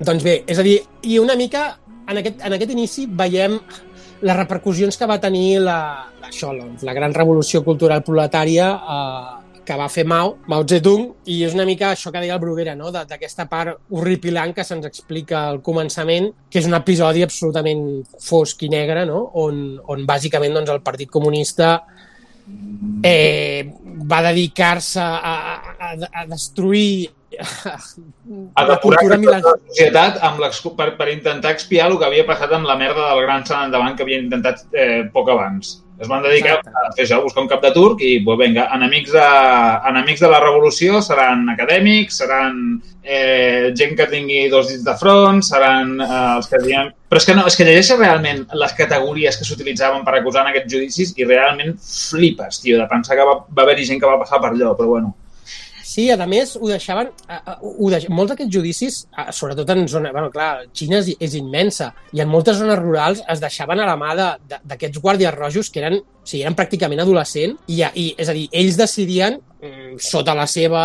Doncs 0.00 0.24
bé, 0.24 0.40
és 0.48 0.58
a 0.58 0.64
dir, 0.64 0.78
i 1.04 1.18
una 1.20 1.36
mica 1.36 1.78
en 2.08 2.18
aquest, 2.20 2.40
en 2.44 2.56
aquest 2.56 2.72
inici 2.76 3.06
veiem 3.06 3.56
les 4.20 4.36
repercussions 4.36 4.96
que 5.00 5.08
va 5.08 5.16
tenir 5.20 5.60
la, 5.64 5.76
la, 6.20 6.28
això, 6.28 6.52
la, 6.56 6.66
la 6.84 6.92
gran 6.96 7.14
revolució 7.16 7.62
cultural 7.64 8.02
proletària 8.04 8.72
eh, 8.76 9.36
que 9.66 9.76
va 9.78 9.88
fer 9.92 10.04
Mao, 10.08 10.34
Mao 10.50 10.64
Zedong, 10.68 11.06
i 11.30 11.40
és 11.46 11.54
una 11.56 11.66
mica 11.68 11.90
això 11.92 12.12
que 12.12 12.22
deia 12.22 12.34
el 12.36 12.42
Bruguera, 12.42 12.74
no? 12.78 12.90
D'aquesta 12.94 13.46
part 13.50 13.92
horripilant 13.96 14.54
que 14.56 14.64
se'ns 14.66 14.88
explica 14.88 15.44
al 15.48 15.60
començament, 15.66 16.30
que 16.50 16.62
és 16.62 16.68
un 16.68 16.76
episodi 16.78 17.24
absolutament 17.26 17.84
fosc 18.22 18.64
i 18.66 18.70
negre, 18.72 19.04
no? 19.08 19.26
on, 19.42 19.78
on 19.92 20.04
bàsicament 20.08 20.56
doncs, 20.56 20.72
el 20.74 20.82
Partit 20.86 21.10
Comunista 21.12 21.76
eh, 23.04 23.70
va 24.10 24.20
dedicar-se 24.26 25.00
a, 25.00 25.34
a, 25.78 25.94
a 25.94 26.26
destruir 26.30 27.10
a 28.54 28.64
la 28.64 28.74
depurar 28.74 29.04
la 29.22 29.38
societat 29.44 30.18
amb 30.26 30.42
per, 30.76 30.88
per 30.98 31.08
intentar 31.12 31.52
expiar 31.54 31.86
el 31.90 31.98
que 31.98 32.08
havia 32.08 32.26
passat 32.26 32.52
amb 32.56 32.66
la 32.66 32.76
merda 32.80 33.06
del 33.12 33.22
gran 33.26 33.46
sant 33.46 33.68
endavant 33.68 33.96
que 33.96 34.02
havien 34.06 34.26
intentat 34.26 34.66
eh, 34.74 35.04
poc 35.14 35.30
abans. 35.30 35.78
Es 36.00 36.08
van 36.08 36.22
dedicar 36.24 36.54
Exacte. 36.56 36.70
a 36.72 36.92
fer 36.96 37.04
això, 37.04 37.18
a 37.18 37.24
buscar 37.26 37.42
un 37.42 37.48
cap 37.50 37.60
de 37.60 37.70
turc 37.74 38.00
i, 38.00 38.14
pues, 38.24 38.38
vinga, 38.40 38.64
enemics 38.72 39.12
de, 39.12 39.24
enemics 39.90 40.22
de 40.24 40.30
la 40.32 40.38
revolució 40.40 41.02
seran 41.04 41.44
acadèmics, 41.52 42.22
seran 42.22 42.54
eh, 43.02 43.68
gent 43.76 43.92
que 43.98 44.06
tingui 44.08 44.46
dos 44.48 44.70
dits 44.72 44.86
de 44.86 44.94
front, 44.96 45.42
seran 45.44 45.92
eh, 46.00 46.08
els 46.38 46.48
que 46.48 46.62
diem... 46.64 46.88
Però 47.10 47.20
és 47.20 47.28
que 47.28 47.36
no, 47.36 47.44
és 47.50 47.58
que 47.58 47.66
llegeixes 47.68 48.00
realment 48.00 48.46
les 48.62 48.76
categories 48.78 49.36
que 49.36 49.44
s'utilitzaven 49.44 50.06
per 50.06 50.16
acusar 50.16 50.46
en 50.46 50.54
aquests 50.54 50.72
judicis 50.72 51.12
i 51.20 51.28
realment 51.28 51.76
flipes, 51.84 52.62
tio, 52.64 52.80
de 52.80 52.88
pensar 52.88 53.18
que 53.18 53.26
va, 53.28 53.36
va 53.44 53.66
haver-hi 53.66 53.90
gent 53.92 54.00
que 54.00 54.08
va 54.08 54.20
passar 54.22 54.40
per 54.40 54.54
allò, 54.54 54.72
però 54.78 54.94
bueno. 54.94 55.12
Sí, 55.90 56.04
a 56.14 56.26
més, 56.30 56.52
ho 56.60 56.68
deixaven... 56.70 57.08
Ho 57.66 57.88
deix... 57.90 58.04
Molts 58.14 58.30
d'aquests 58.34 58.52
judicis, 58.54 58.98
sobretot 59.34 59.72
en 59.74 59.86
zona... 59.90 60.12
Bueno, 60.14 60.30
clar, 60.30 60.50
Xina 60.76 61.00
és, 61.00 61.08
és 61.18 61.34
immensa 61.40 61.88
i 62.14 62.22
en 62.22 62.30
moltes 62.30 62.60
zones 62.60 62.78
rurals 62.78 63.24
es 63.34 63.42
deixaven 63.42 63.82
a 63.82 63.88
la 63.88 63.96
mà 63.98 64.12
d'aquests 64.14 65.02
guàrdies 65.02 65.34
rojos 65.34 65.70
que 65.74 65.82
eren, 65.82 65.98
o 65.98 66.26
sigui, 66.26 66.44
eren 66.44 66.54
pràcticament 66.58 67.02
adolescents 67.02 67.58
i, 67.74 67.80
i, 67.82 68.06
és 68.22 68.30
a 68.30 68.36
dir, 68.36 68.46
ells 68.62 68.78
decidien 68.78 69.40
mm, 69.40 69.96
sota 70.12 70.36
la 70.38 70.46
seva... 70.50 70.84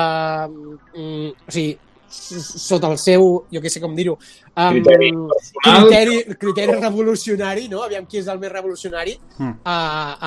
Mm, 0.50 1.34
o 1.38 1.54
sigui, 1.54 1.76
sota 2.16 2.88
el 2.94 2.98
seu, 3.02 3.26
jo 3.52 3.60
què 3.62 3.70
sé 3.70 3.82
com 3.84 3.94
dir-ho, 3.98 4.14
um, 4.16 4.78
Criteri 4.78 5.10
personal. 5.12 5.88
criteri, 5.90 6.18
criteri 6.40 6.78
revolucionari, 6.80 7.66
no? 7.70 7.82
Aviam 7.84 8.06
qui 8.10 8.22
és 8.22 8.30
el 8.32 8.40
més 8.42 8.54
revolucionari, 8.54 9.18
Mm. 9.38 9.54
a, 9.68 9.78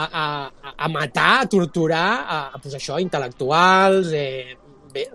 a, 0.03 0.07
a, 0.23 0.73
a 0.85 0.89
matar, 0.93 1.31
a 1.43 1.47
torturar, 1.49 2.09
a, 2.29 2.41
a 2.53 2.61
pues 2.61 2.75
això, 2.77 2.99
intel·lectuals, 3.01 4.13
eh, 4.13 4.59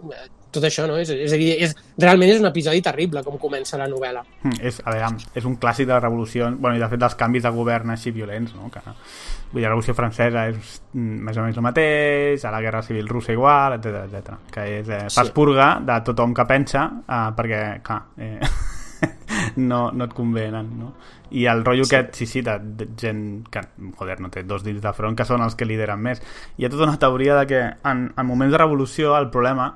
bé, 0.09 0.17
tot 0.53 0.63
això, 0.67 0.86
no? 0.89 0.95
És, 1.01 1.09
és 1.09 1.34
a 1.34 1.38
dir, 1.39 1.51
és, 1.65 1.73
realment 1.97 2.29
és 2.29 2.39
un 2.41 2.45
episodi 2.49 2.81
terrible 2.86 3.23
com 3.25 3.39
comença 3.41 3.77
la 3.81 3.88
novel·la. 3.89 4.21
Mm, 4.43 4.59
és, 4.61 4.79
a 4.86 4.91
veure, 4.93 5.09
és 5.36 5.45
un 5.49 5.55
clàssic 5.57 5.88
de 5.89 5.93
la 5.95 5.99
revolució, 6.03 6.51
bueno, 6.57 6.77
i 6.77 6.81
de 6.84 6.89
fet 6.91 7.01
dels 7.01 7.15
canvis 7.19 7.43
de 7.47 7.51
govern 7.55 7.89
així 7.95 8.11
violents, 8.13 8.53
no? 8.55 8.69
Que, 8.73 8.84
vull 8.86 9.61
dir, 9.61 9.65
la 9.65 9.71
revolució 9.73 9.95
francesa 9.97 10.45
és 10.51 10.77
mm, 10.93 11.23
més 11.27 11.38
o 11.38 11.47
menys 11.47 11.57
el 11.57 11.65
mateix, 11.65 12.45
a 12.45 12.51
la 12.53 12.61
guerra 12.61 12.84
civil 12.86 13.09
russa 13.09 13.34
igual, 13.34 13.79
etc 13.79 14.05
etc. 14.05 14.38
que 14.53 14.67
és, 14.79 14.89
eh, 14.89 15.01
fas 15.09 15.27
Sí. 15.31 15.34
purga 15.34 15.79
de 15.81 15.99
tothom 16.05 16.34
que 16.34 16.45
pensa, 16.45 16.86
eh, 17.07 17.25
perquè, 17.38 17.63
clar, 17.81 18.01
eh, 18.17 18.39
no, 19.70 19.91
no 19.91 20.08
et 20.08 20.14
convenen, 20.14 20.72
no? 20.80 20.93
I 21.34 21.47
el 21.49 21.64
rotllo 21.66 21.86
sí. 21.86 21.95
aquest, 21.95 22.16
sí, 22.16 22.28
sí, 22.30 22.41
de, 22.45 22.88
gent 22.99 23.47
que, 23.51 23.64
joder, 23.97 24.20
no 24.22 24.30
té 24.34 24.43
dos 24.45 24.64
dits 24.66 24.82
de 24.84 24.93
front, 24.93 25.18
que 25.18 25.26
són 25.26 25.41
els 25.45 25.58
que 25.58 25.66
lideren 25.66 26.01
més. 26.01 26.22
Hi 26.58 26.68
ha 26.68 26.72
tota 26.74 26.88
una 26.88 26.99
teoria 27.01 27.39
de 27.39 27.47
que 27.49 27.62
en, 27.64 28.06
en 28.16 28.30
moments 28.30 28.54
de 28.54 28.62
revolució 28.62 29.18
el 29.18 29.32
problema 29.34 29.74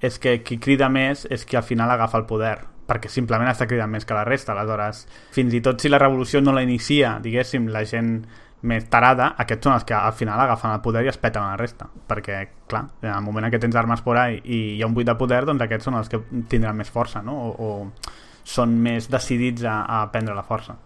és 0.00 0.18
que 0.18 0.38
qui 0.46 0.58
crida 0.62 0.88
més 0.88 1.26
és 1.30 1.44
qui 1.44 1.58
al 1.58 1.66
final 1.66 1.90
agafa 1.92 2.20
el 2.20 2.28
poder 2.28 2.56
perquè 2.90 3.10
simplement 3.12 3.50
està 3.50 3.68
cridant 3.70 3.90
més 3.90 4.06
que 4.06 4.16
la 4.16 4.24
resta 4.26 4.54
aleshores, 4.54 5.04
fins 5.34 5.54
i 5.54 5.60
tot 5.62 5.82
si 5.82 5.90
la 5.90 6.00
revolució 6.00 6.40
no 6.42 6.54
la 6.56 6.64
inicia 6.66 7.18
diguéssim, 7.22 7.68
la 7.70 7.84
gent 7.86 8.16
més 8.66 8.84
tarada, 8.92 9.30
aquests 9.40 9.64
són 9.64 9.76
els 9.76 9.86
que 9.88 9.94
al 9.96 10.12
final 10.12 10.40
agafen 10.42 10.72
el 10.74 10.82
poder 10.84 11.04
i 11.06 11.12
es 11.12 11.20
peten 11.20 11.42
a 11.42 11.52
la 11.52 11.60
resta 11.60 11.86
perquè, 12.08 12.40
clar, 12.68 12.82
en 13.02 13.12
el 13.12 13.22
moment 13.24 13.46
en 13.46 13.54
què 13.54 13.60
tens 13.62 13.76
armes 13.76 14.02
por 14.04 14.18
ahí 14.20 14.40
i 14.42 14.58
hi 14.76 14.82
ha 14.82 14.88
un 14.88 14.96
buit 14.96 15.08
de 15.08 15.16
poder, 15.20 15.44
doncs 15.48 15.64
aquests 15.64 15.88
són 15.88 16.00
els 16.00 16.10
que 16.12 16.20
tindran 16.50 16.76
més 16.76 16.90
força, 16.92 17.22
no? 17.24 17.36
O, 17.46 17.54
o 17.54 18.26
són 18.50 18.76
més 18.82 19.08
decidits 19.10 19.64
a, 19.64 19.80
a 19.86 20.02
prendre 20.12 20.36
la 20.36 20.46
força 20.46 20.76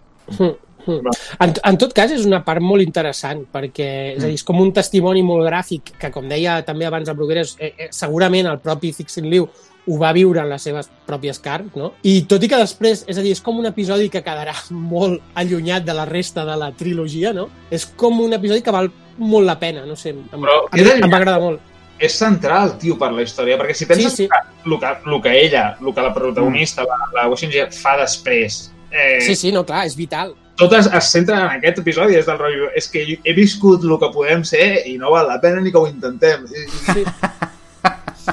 En, 1.41 1.53
en 1.65 1.79
tot 1.81 1.95
cas, 1.97 2.13
és 2.13 2.25
una 2.29 2.43
part 2.45 2.61
molt 2.61 2.85
interessant, 2.85 3.45
perquè 3.53 3.91
és, 4.15 4.23
a 4.23 4.29
dir, 4.29 4.37
és 4.37 4.45
com 4.45 4.61
un 4.61 4.73
testimoni 4.77 5.23
molt 5.25 5.47
gràfic, 5.49 5.95
que 6.01 6.11
com 6.13 6.29
deia 6.29 6.59
també 6.67 6.89
abans 6.89 7.09
el 7.09 7.17
Brugueres, 7.17 7.55
eh, 7.59 7.73
eh, 7.73 7.89
segurament 7.95 8.51
el 8.51 8.61
propi 8.65 8.93
Cixin 8.93 9.31
Liu 9.33 9.49
ho 9.85 9.99
va 10.01 10.15
viure 10.17 10.41
en 10.41 10.49
les 10.49 10.65
seves 10.65 10.89
pròpies 11.09 11.41
carns, 11.45 11.75
no? 11.77 11.91
I 12.09 12.23
tot 12.29 12.45
i 12.45 12.49
que 12.49 12.61
després, 12.61 13.05
és 13.09 13.19
a 13.21 13.25
dir, 13.25 13.35
és 13.37 13.43
com 13.45 13.59
un 13.61 13.69
episodi 13.69 14.09
que 14.13 14.25
quedarà 14.25 14.57
molt 14.95 15.37
allunyat 15.41 15.85
de 15.85 15.97
la 15.97 16.09
resta 16.09 16.47
de 16.49 16.57
la 16.61 16.73
trilogia, 16.77 17.35
no? 17.37 17.49
És 17.71 17.87
com 17.87 18.21
un 18.25 18.37
episodi 18.37 18.65
que 18.65 18.75
val 18.75 18.91
molt 19.21 19.47
la 19.47 19.59
pena, 19.61 19.85
no 19.87 19.97
sé, 19.97 20.15
em, 20.15 20.25
Però 20.33 20.65
a 20.71 20.77
mi 20.77 20.89
em 20.89 21.11
va 21.11 21.21
agradar 21.21 21.41
molt. 21.43 21.74
És 21.99 22.15
central, 22.19 22.77
tio, 22.79 22.97
per 22.99 23.11
la 23.15 23.23
història, 23.23 23.59
perquè 23.61 23.75
si 23.75 23.87
penses 23.87 24.13
Sí, 24.13 24.25
sí. 24.25 24.29
Que, 24.29 24.41
el, 24.69 24.79
que, 24.81 24.95
el 25.11 25.21
que 25.23 25.35
ella, 25.45 25.77
el 25.81 25.95
que 25.95 26.03
la 26.03 26.15
protagonista, 26.15 26.83
la, 26.89 26.99
la 27.15 27.29
Washington, 27.29 27.71
fa 27.73 27.97
després, 28.01 28.73
eh, 28.91 29.21
Sí, 29.23 29.37
sí, 29.37 29.53
no, 29.53 29.65
clar, 29.65 29.87
és 29.87 29.97
vital. 29.97 30.35
tot 30.57 30.73
es, 30.73 30.87
es 30.87 31.09
centra 31.11 31.41
en 31.41 31.57
aquest 31.59 31.79
episodi, 31.81 32.15
és 32.15 32.27
del 32.27 32.39
rotllo, 32.39 32.69
és 32.79 32.87
que 32.89 33.19
he 33.25 33.33
viscut 33.35 33.83
el 33.83 33.97
que 33.99 34.11
podem 34.15 34.45
ser 34.47 34.87
i 34.87 34.97
no 34.99 35.11
val 35.11 35.27
la 35.27 35.41
pena 35.43 35.61
ni 35.61 35.73
que 35.73 35.79
ho 35.79 35.87
intentem. 35.89 36.47
Sí. 36.47 37.05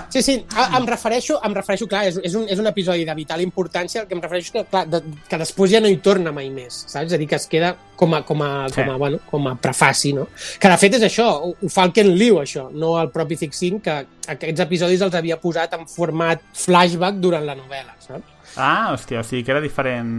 Sí, 0.10 0.22
sí, 0.24 0.46
a- 0.56 0.78
em 0.78 0.86
refereixo, 0.88 1.40
em 1.44 1.54
refereixo 1.54 1.88
clar, 1.88 2.06
és, 2.08 2.18
és, 2.24 2.36
un, 2.36 2.46
és 2.50 2.60
un 2.60 2.68
episodi 2.68 3.04
de 3.08 3.16
vital 3.16 3.42
importància, 3.44 4.02
el 4.02 4.08
que 4.08 4.16
em 4.16 4.22
refereixo 4.22 4.48
és 4.48 4.54
que, 4.56 4.64
clar, 4.70 4.86
de, 4.88 5.02
que 5.28 5.38
després 5.42 5.72
ja 5.72 5.82
no 5.84 5.88
hi 5.92 5.98
torna 6.04 6.32
mai 6.32 6.50
més, 6.50 6.86
saps? 6.88 7.08
És 7.12 7.14
a 7.14 7.20
dir, 7.20 7.28
que 7.28 7.36
es 7.36 7.48
queda 7.52 7.74
com 8.00 8.14
a, 8.16 8.22
com 8.26 8.42
a, 8.42 8.68
Sí. 8.70 8.76
com 8.82 8.90
a, 8.92 8.98
bueno, 8.98 9.20
com 9.30 9.48
a 9.48 9.56
prefaci, 9.56 10.14
no? 10.14 10.28
Que 10.60 10.70
de 10.72 10.78
fet 10.78 10.96
és 10.96 11.04
això, 11.04 11.28
ho, 11.44 11.56
ho 11.62 11.70
fa 11.70 11.84
el 11.90 11.92
Ken 11.94 12.14
Liu, 12.16 12.40
això, 12.40 12.70
no 12.72 12.94
el 13.02 13.12
propi 13.12 13.36
Fixin, 13.38 13.80
que 13.82 13.98
aquests 14.32 14.60
episodis 14.68 15.02
els 15.02 15.16
havia 15.16 15.40
posat 15.42 15.74
en 15.74 15.88
format 15.88 16.42
flashback 16.54 17.16
durant 17.24 17.46
la 17.46 17.56
novel·la, 17.56 17.96
saps? 18.00 18.24
Ah, 18.56 18.92
hòstia, 18.92 19.22
o 19.22 19.24
sigui 19.24 19.44
que 19.46 19.54
era 19.54 19.62
diferent... 19.64 20.10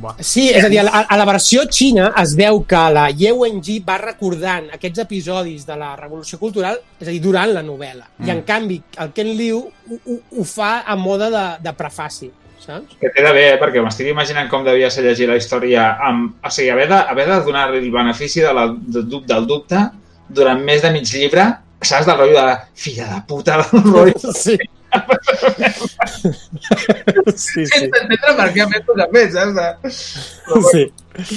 Buah. 0.00 0.20
Sí, 0.22 0.46
és 0.54 0.64
a 0.64 0.70
dir, 0.70 0.78
a 0.82 0.86
la, 0.86 1.02
a 1.02 1.18
la 1.18 1.26
versió 1.28 1.64
xina 1.70 2.10
es 2.22 2.34
veu 2.38 2.62
que 2.68 2.82
la 2.94 3.08
Ye 3.10 3.32
Wenji 3.34 3.80
va 3.86 3.98
recordant 4.02 4.68
aquests 4.76 5.02
episodis 5.04 5.66
de 5.66 5.78
la 5.80 5.94
Revolució 5.98 6.38
Cultural, 6.38 6.78
és 7.00 7.08
a 7.08 7.10
dir, 7.10 7.22
durant 7.24 7.50
la 7.54 7.64
novel·la. 7.66 8.06
Mm. 8.18 8.28
I 8.28 8.34
en 8.36 8.42
canvi, 8.46 8.78
el 9.02 9.14
Ken 9.16 9.32
Liu 9.34 9.64
ho, 9.64 9.98
ho, 9.98 10.18
ho 10.38 10.46
fa 10.46 10.80
a 10.86 10.96
mode 10.98 11.30
de, 11.34 11.46
de 11.66 11.74
prefaci, 11.78 12.30
saps? 12.62 12.98
que 13.00 13.10
té 13.10 13.24
de 13.26 13.32
bé, 13.36 13.46
eh? 13.54 13.60
perquè 13.60 13.82
m'estic 13.82 14.12
imaginant 14.12 14.50
com 14.52 14.66
devia 14.66 14.90
ser 14.92 15.04
llegir 15.08 15.30
la 15.30 15.38
història 15.40 15.90
amb... 16.10 16.36
O 16.46 16.52
sigui, 16.54 16.70
haver 16.74 16.86
de, 16.92 17.00
haver 17.14 17.26
de 17.32 17.40
donar 17.48 17.68
el 17.74 17.90
benefici 17.90 18.44
de 18.44 18.54
la, 18.54 18.68
de, 18.70 19.06
del 19.26 19.50
dubte 19.50 19.88
durant 20.30 20.62
més 20.62 20.84
de 20.84 20.94
mig 20.94 21.10
llibre, 21.10 21.48
saps, 21.82 22.06
del 22.06 22.20
rotllo 22.20 22.44
de 22.46 22.58
filla 22.78 23.08
de 23.16 23.24
puta, 23.26 23.64
del 23.64 23.90
rotllo. 23.90 24.36
Sí. 24.46 24.56
Sí, 27.34 27.66
sí. 27.66 27.66
Sense 27.66 27.84
entendre 27.84 28.34
per 28.38 28.48
què 28.54 28.64
ha 28.64 28.68
fet 28.70 28.90
ha 28.94 29.08
fet, 29.14 29.32
saps? 29.36 29.54
De... 29.56 29.66
sí. 30.70 30.84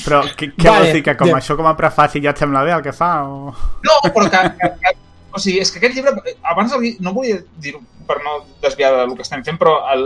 Però 0.03 0.19
què, 0.37 0.51
què 0.53 0.67
Vale, 0.67 0.79
vols 0.79 0.93
dir? 0.97 1.03
Que 1.05 1.15
com 1.19 1.31
ja. 1.31 1.39
això 1.39 1.57
com 1.59 1.67
a 1.69 1.75
prefaci 1.79 2.21
ja 2.23 2.33
et 2.33 2.43
sembla 2.43 2.63
bé 2.67 2.75
el 2.75 2.83
que 2.85 2.93
fa? 2.95 3.11
O... 3.29 3.53
No, 3.87 3.95
però 4.09 4.29
que, 4.29 4.43
que, 4.59 4.69
que... 4.83 4.93
O 5.33 5.41
sigui, 5.41 5.59
és 5.63 5.71
que 5.73 5.81
aquest 5.81 5.97
llibre... 5.97 6.13
Abans 6.53 6.75
el, 6.77 6.85
no 7.03 7.15
volia 7.15 7.41
dir-ho 7.63 7.81
per 8.07 8.19
no 8.23 8.39
desviar 8.61 8.93
del 8.99 9.15
que 9.17 9.25
estem 9.25 9.43
fent, 9.45 9.57
però 9.59 9.79
el, 9.93 10.03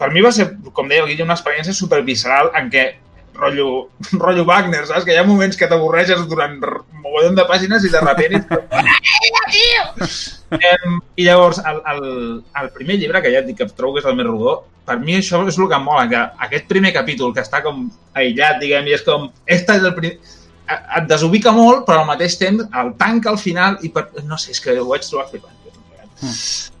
per 0.00 0.10
mi 0.12 0.24
va 0.24 0.32
ser, 0.34 0.48
com 0.76 0.88
deia 0.90 1.04
el 1.04 1.10
Guille, 1.10 1.24
una 1.26 1.36
experiència 1.36 1.74
supervisceral 1.76 2.50
en 2.58 2.70
què 2.72 2.86
rotllo, 3.38 3.66
rotllo 4.18 4.44
Wagner, 4.48 4.84
saps? 4.88 5.04
Que 5.06 5.14
hi 5.14 5.20
ha 5.20 5.26
moments 5.28 5.56
que 5.60 5.68
t'avorreges 5.70 6.24
durant 6.30 6.56
r- 6.62 6.80
mogollon 7.02 7.36
de 7.38 7.44
pàgines 7.48 7.84
i 7.86 7.90
de 7.92 8.00
repent 8.04 8.38
i... 9.60 9.66
em, 10.58 10.96
I 11.16 11.26
llavors, 11.28 11.60
el, 11.64 11.80
el, 11.92 12.02
el 12.62 12.70
primer 12.76 12.96
llibre, 13.00 13.22
que 13.22 13.32
ja 13.34 13.42
et 13.42 13.48
dic 13.50 13.58
que 13.62 13.68
trobo 13.76 13.96
que 13.96 14.02
és 14.04 14.08
el 14.10 14.16
més 14.18 14.26
rodó, 14.28 14.56
per 14.86 14.98
mi 15.02 15.16
això 15.18 15.40
és 15.48 15.58
el 15.58 15.68
que 15.70 15.78
em 15.78 15.86
mola, 15.86 16.06
que 16.10 16.22
aquest 16.46 16.68
primer 16.70 16.92
capítol, 16.94 17.32
que 17.34 17.42
està 17.42 17.62
com 17.64 17.86
aïllat, 18.14 18.60
diguem, 18.62 18.86
i 18.90 18.94
és 18.96 19.02
com... 19.06 19.28
Este 19.46 19.78
és 19.80 19.86
el 19.86 19.94
primer 19.98 20.18
et 20.66 21.04
desubica 21.06 21.52
molt, 21.54 21.84
però 21.86 22.00
al 22.02 22.08
mateix 22.08 22.34
temps 22.40 22.64
el 22.74 22.88
tanca 22.98 23.30
al 23.30 23.38
final 23.38 23.76
i 23.86 23.90
per... 23.94 24.08
no 24.26 24.34
sé, 24.38 24.50
és 24.50 24.58
que 24.62 24.74
ho 24.80 24.88
vaig 24.88 25.04
trobar 25.06 25.28
flipant. 25.30 25.52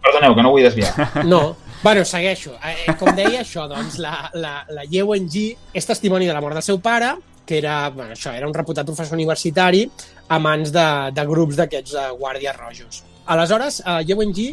Perdoneu, 0.02 0.34
que 0.34 0.42
no 0.42 0.50
vull 0.54 0.64
desviar. 0.64 0.90
No, 1.28 1.40
bueno, 1.86 2.04
segueixo. 2.04 2.56
Eh, 2.66 2.90
com 2.98 3.12
deia 3.14 3.44
això, 3.44 3.68
doncs, 3.70 4.00
la, 4.02 4.26
la, 4.34 4.56
la 4.74 4.82
Ye 4.90 5.04
Wenji 5.06 5.44
és 5.70 5.86
testimoni 5.86 6.26
de 6.26 6.32
la 6.34 6.40
mort 6.42 6.58
del 6.58 6.64
seu 6.66 6.80
pare, 6.82 7.12
que 7.46 7.60
era, 7.60 7.76
bueno, 7.94 8.16
això, 8.16 8.32
era 8.34 8.48
un 8.48 8.54
reputat 8.56 8.88
professor 8.88 9.14
universitari 9.14 9.84
a 10.26 10.40
mans 10.42 10.72
de, 10.74 10.86
de 11.14 11.24
grups 11.28 11.54
d'aquests 11.60 11.94
uh, 11.94 12.08
guàrdies 12.18 12.58
rojos. 12.58 13.04
Aleshores, 13.30 13.78
uh, 13.84 14.00
Ye 14.02 14.16
Wenji 14.18 14.48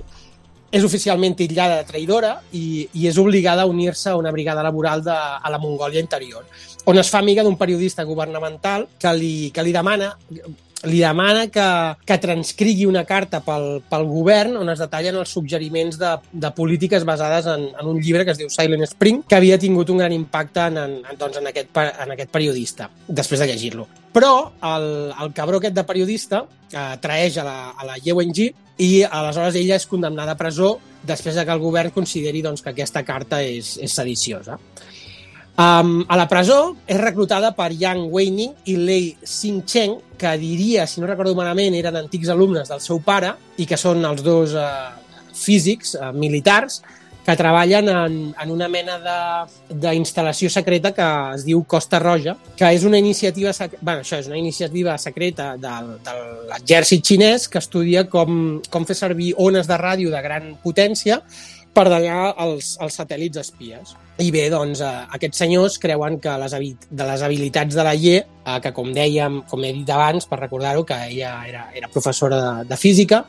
és 0.78 0.86
oficialment 0.86 1.34
titllada 1.40 1.80
de 1.80 1.88
traïdora 1.90 2.36
i, 2.54 2.86
i 3.02 3.10
és 3.10 3.18
obligada 3.18 3.66
a 3.66 3.72
unir-se 3.72 4.12
a 4.14 4.20
una 4.22 4.30
brigada 4.30 4.62
laboral 4.62 5.02
de, 5.02 5.18
a 5.18 5.50
la 5.50 5.62
Mongòlia 5.64 6.06
interior, 6.06 6.46
on 6.86 7.02
es 7.02 7.10
fa 7.10 7.24
amiga 7.26 7.42
d'un 7.42 7.58
periodista 7.58 8.06
governamental 8.06 8.86
que 9.02 9.18
li, 9.18 9.36
que 9.50 9.66
li 9.66 9.74
demana 9.74 10.14
li 10.90 11.00
demana 11.00 11.48
que, 11.52 11.66
que 12.06 12.18
transcrigui 12.22 12.86
una 12.90 13.06
carta 13.08 13.40
pel, 13.46 13.82
pel 13.90 14.06
govern 14.10 14.58
on 14.60 14.72
es 14.74 14.82
detallen 14.84 15.18
els 15.22 15.32
suggeriments 15.32 16.00
de, 16.00 16.12
de 16.32 16.52
polítiques 16.56 17.06
basades 17.08 17.48
en, 17.52 17.70
en 17.72 17.90
un 17.90 18.02
llibre 18.04 18.26
que 18.26 18.34
es 18.36 18.42
diu 18.42 18.52
Silent 18.52 18.84
Spring, 18.90 19.24
que 19.28 19.38
havia 19.40 19.60
tingut 19.60 19.92
un 19.94 20.04
gran 20.04 20.16
impacte 20.16 20.68
en, 20.68 20.80
en, 20.82 20.98
en, 21.04 21.20
doncs, 21.20 21.40
en, 21.40 21.48
aquest, 21.52 21.72
en 21.78 22.16
aquest 22.16 22.34
periodista, 22.34 22.90
després 23.08 23.44
de 23.44 23.50
llegir-lo. 23.52 23.88
Però 24.14 24.34
el, 24.74 24.88
el 25.24 25.34
cabró 25.34 25.58
aquest 25.62 25.78
de 25.78 25.86
periodista 25.88 26.44
eh, 26.70 26.90
traeix 27.02 27.40
a 27.42 27.48
la, 27.48 27.58
a 27.72 27.88
la 27.88 27.98
Ye 27.98 28.14
Wenji 28.14 28.50
i 28.84 28.92
aleshores 29.06 29.58
ella 29.58 29.78
és 29.80 29.88
condemnada 29.90 30.36
a 30.36 30.40
presó 30.40 30.76
després 31.04 31.36
de 31.38 31.46
que 31.46 31.54
el 31.54 31.62
govern 31.62 31.94
consideri 31.94 32.44
doncs, 32.46 32.62
que 32.64 32.74
aquesta 32.74 33.04
carta 33.08 33.42
és, 33.46 33.78
és 33.82 33.96
sediciosa. 33.96 34.60
Um, 35.54 36.00
a 36.10 36.18
la 36.18 36.26
presó 36.26 36.74
és 36.90 36.98
reclutada 36.98 37.52
per 37.54 37.68
Yang 37.78 38.08
Weining 38.10 38.56
i 38.74 38.74
Lei 38.82 39.12
Xingcheng, 39.22 40.00
que 40.18 40.32
diria, 40.42 40.88
si 40.90 40.98
no 41.00 41.06
recordo 41.06 41.36
malament, 41.38 41.76
eren 41.78 42.00
antics 42.00 42.32
alumnes 42.34 42.72
del 42.74 42.82
seu 42.82 42.98
pare 43.06 43.36
i 43.62 43.68
que 43.70 43.78
són 43.78 44.02
els 44.10 44.24
dos 44.26 44.56
uh, 44.58 44.90
físics 45.38 45.94
uh, 46.00 46.10
militars 46.10 46.82
que 47.24 47.38
treballen 47.40 47.88
en, 47.88 48.18
en 48.34 48.50
una 48.52 48.66
mena 48.68 48.98
de- 49.00 49.78
d'instal·lació 49.86 50.50
secreta 50.50 50.90
que 50.92 51.06
es 51.38 51.46
diu 51.46 51.62
Costa 51.70 52.02
Roja, 52.02 52.34
que 52.58 52.74
és 52.74 52.84
una 52.84 52.98
iniciativa, 52.98 53.54
bueno, 53.80 54.02
això 54.02 54.18
és 54.20 54.28
una 54.28 54.42
iniciativa 54.42 54.98
secreta 54.98 55.54
del, 55.56 55.94
de 56.04 56.18
l'exèrcit 56.50 57.06
xinès 57.06 57.46
que 57.48 57.62
estudia 57.62 58.08
com, 58.10 58.58
com 58.74 58.90
fer 58.90 58.98
servir 58.98 59.36
ones 59.38 59.70
de 59.70 59.78
ràdio 59.78 60.10
de 60.12 60.26
gran 60.26 60.56
potència 60.66 61.22
per 61.74 61.88
danyar 61.90 62.34
els, 62.44 62.76
els 62.82 62.98
satèl·lits 63.00 63.42
espies. 63.42 63.96
I 64.22 64.30
bé, 64.34 64.46
doncs, 64.54 64.84
eh, 64.86 64.92
aquests 65.18 65.42
senyors 65.42 65.80
creuen 65.82 66.20
que 66.22 66.36
les, 66.44 66.54
de 66.90 67.08
les 67.10 67.24
habilitats 67.26 67.76
de 67.76 67.86
la 67.86 67.96
Ye, 67.98 68.20
eh, 68.22 68.60
que 68.62 68.72
com 68.76 68.92
dèiem, 68.94 69.42
com 69.50 69.64
he 69.66 69.74
dit 69.80 69.90
abans, 69.90 70.30
per 70.30 70.40
recordar-ho, 70.44 70.86
que 70.86 71.00
ella 71.10 71.34
era, 71.50 71.66
era 71.74 71.90
professora 71.90 72.42
de, 72.44 72.70
de 72.70 72.78
física, 72.78 73.24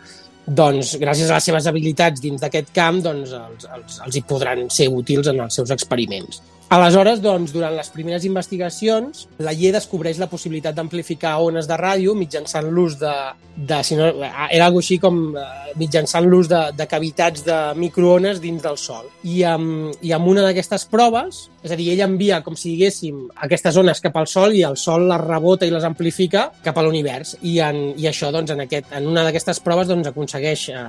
doncs, 0.45 0.99
gràcies 1.01 1.30
a 1.30 1.38
les 1.38 1.47
seves 1.49 1.66
habilitats 1.70 2.20
dins 2.20 2.42
d'aquest 2.42 2.74
camp, 2.76 3.01
doncs, 3.05 3.32
els, 3.32 3.68
els, 3.78 4.01
els 4.05 4.18
hi 4.18 4.24
podran 4.28 4.68
ser 4.68 4.90
útils 4.92 5.32
en 5.32 5.40
els 5.47 5.57
seus 5.57 5.72
experiments. 5.72 6.42
Aleshores, 6.74 7.20
doncs, 7.22 7.52
durant 7.54 7.70
les 7.76 7.86
primeres 7.94 8.24
investigacions, 8.26 9.28
la 9.46 9.52
Ye 9.54 9.70
descobreix 9.70 10.18
la 10.18 10.26
possibilitat 10.26 10.74
d'amplificar 10.74 11.36
ones 11.44 11.68
de 11.70 11.76
ràdio 11.78 12.16
mitjançant 12.18 12.66
l'ús 12.66 12.96
de, 12.98 13.12
de 13.54 13.78
si 13.86 13.94
no, 13.94 14.08
era 14.48 14.66
algo 14.66 14.80
així 14.82 14.96
com 14.98 15.20
eh, 15.38 15.44
mitjançant 15.78 16.26
l'ús 16.26 16.50
de, 16.50 16.64
de 16.74 16.86
cavitats 16.90 17.44
de 17.46 17.58
microones 17.78 18.40
dins 18.42 18.64
del 18.64 18.80
Sol. 18.80 19.06
I 19.22 19.44
amb, 19.52 19.94
i 20.02 20.10
amb 20.16 20.26
una 20.32 20.42
d'aquestes 20.48 20.88
proves, 20.90 21.44
és 21.62 21.70
a 21.70 21.78
dir, 21.78 21.92
ell 21.92 22.02
envia, 22.08 22.40
com 22.42 22.58
si 22.58 22.72
diguéssim, 22.72 23.22
aquestes 23.46 23.78
ones 23.78 24.02
cap 24.02 24.18
al 24.18 24.26
Sol 24.26 24.58
i 24.58 24.64
el 24.66 24.74
Sol 24.80 25.06
les 25.12 25.22
rebota 25.22 25.68
i 25.68 25.74
les 25.74 25.86
amplifica 25.86 26.48
cap 26.64 26.80
a 26.80 26.82
l'univers. 26.82 27.36
I, 27.42 27.60
en, 27.68 27.84
I 27.94 28.10
això, 28.10 28.32
doncs, 28.34 28.50
en, 28.50 28.64
aquest, 28.66 28.90
en 28.98 29.06
una 29.12 29.22
d'aquestes 29.28 29.62
proves, 29.62 29.86
doncs, 29.92 30.10
aconsegueix 30.10 30.66
eh, 30.74 30.88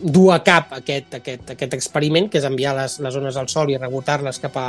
dur 0.00 0.32
a 0.34 0.40
cap 0.44 0.72
aquest, 0.78 1.14
aquest, 1.20 1.50
aquest 1.54 1.74
experiment, 1.74 2.28
que 2.30 2.38
és 2.38 2.44
enviar 2.46 2.74
les, 2.76 2.98
les 3.00 3.16
ones 3.18 3.36
al 3.36 3.48
Sol 3.48 3.70
i 3.70 3.78
rebotar-les 3.78 4.38
cap 4.42 4.56
a, 4.56 4.66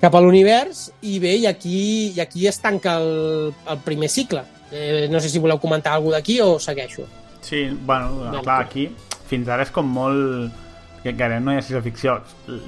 cap 0.00 0.14
a 0.14 0.20
l'univers, 0.20 0.90
i 1.02 1.18
bé, 1.22 1.34
i 1.42 1.46
aquí, 1.50 2.12
i 2.16 2.20
aquí 2.20 2.46
es 2.46 2.60
tanca 2.62 2.98
el, 3.00 3.52
el 3.70 3.78
primer 3.84 4.08
cicle. 4.08 4.44
Eh, 4.72 5.06
no 5.10 5.20
sé 5.20 5.28
si 5.30 5.38
voleu 5.38 5.58
comentar 5.62 5.92
alguna 5.94 6.18
d'aquí 6.18 6.40
o 6.42 6.58
segueixo. 6.58 7.06
Sí, 7.44 7.66
bueno, 7.86 8.14
Vale. 8.24 8.42
clar, 8.42 8.60
aquí 8.64 8.88
fins 9.28 9.48
ara 9.48 9.62
és 9.66 9.70
com 9.72 9.86
molt... 9.88 10.52
que 11.04 11.12
gairebé 11.12 11.40
no 11.44 11.52
hi 11.52 11.58
ha 11.58 11.62
ciència-ficció. 11.62 12.14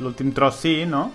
L'últim 0.05 0.33
tros 0.37 0.59
sí, 0.61 0.83
no? 0.85 1.07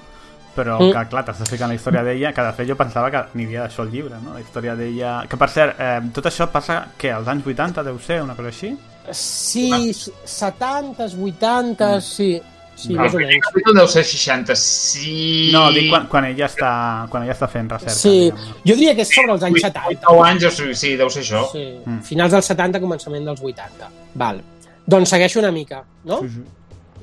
Però, 0.56 0.80
Mm. 0.82 0.92
que 0.92 1.04
clar, 1.12 1.22
t'estàs 1.28 1.48
ficant 1.54 1.70
la 1.70 1.76
història 1.78 2.02
d'ella, 2.04 2.32
que 2.34 2.42
de 2.44 2.54
fet 2.58 2.68
jo 2.68 2.76
pensava 2.76 3.12
que 3.14 3.22
n'hi 3.38 3.46
havia 3.46 3.62
d'això 3.68 3.84
al 3.86 3.92
llibre, 3.94 4.18
no? 4.24 4.34
La 4.34 4.42
història 4.42 4.74
d'ella... 4.76 5.12
Que, 5.30 5.38
per 5.38 5.48
cert, 5.54 5.78
eh, 5.80 6.02
tot 6.14 6.26
això 6.28 6.48
passa, 6.52 6.80
que 6.98 7.12
als 7.14 7.28
anys 7.32 7.46
80 7.48 7.84
deu 7.88 8.00
ser, 8.00 8.22
una 8.26 8.36
cosa 8.36 8.50
així? 8.50 8.74
Sí, 9.12 9.94
70, 10.26 11.06
80, 11.18 12.02
sí. 12.02 12.42
Sí, 12.82 12.94
El 12.96 13.00
més 13.04 13.14
o 13.14 13.20
menys. 13.20 13.44
capítol 13.46 13.76
deu 13.78 13.88
ser 13.92 14.02
66... 14.08 15.52
No, 15.54 15.68
dic 15.76 15.90
quan, 15.92 16.08
quan, 16.10 16.26
ella 16.32 16.48
està, 16.48 16.72
quan 17.12 17.24
ella 17.28 17.36
està 17.36 17.46
fent 17.52 17.68
recerca. 17.70 17.94
Sí, 17.94 18.14
diguem-ne. 18.32 18.56
jo 18.66 18.76
diria 18.80 18.96
que 18.98 19.04
és 19.06 19.12
sobre 19.14 19.36
els 19.36 19.44
anys 19.46 19.62
70. 19.68 20.00
9 20.08 20.24
anys, 20.30 20.46
o 20.48 20.52
sigui, 20.56 20.78
sí, 20.80 20.96
deu 20.98 21.10
ser 21.14 21.22
això. 21.22 21.44
Sí, 21.52 21.66
Mm. 21.86 22.00
finals 22.08 22.32
dels 22.34 22.46
70, 22.50 22.80
començament 22.82 23.26
dels 23.28 23.42
80. 23.44 23.90
Val. 24.16 24.42
Doncs 24.88 25.10
segueixo 25.14 25.40
una 25.44 25.52
mica, 25.52 25.84
no? 26.06 26.22
Sí, 26.24 26.30
sí. 26.40 26.42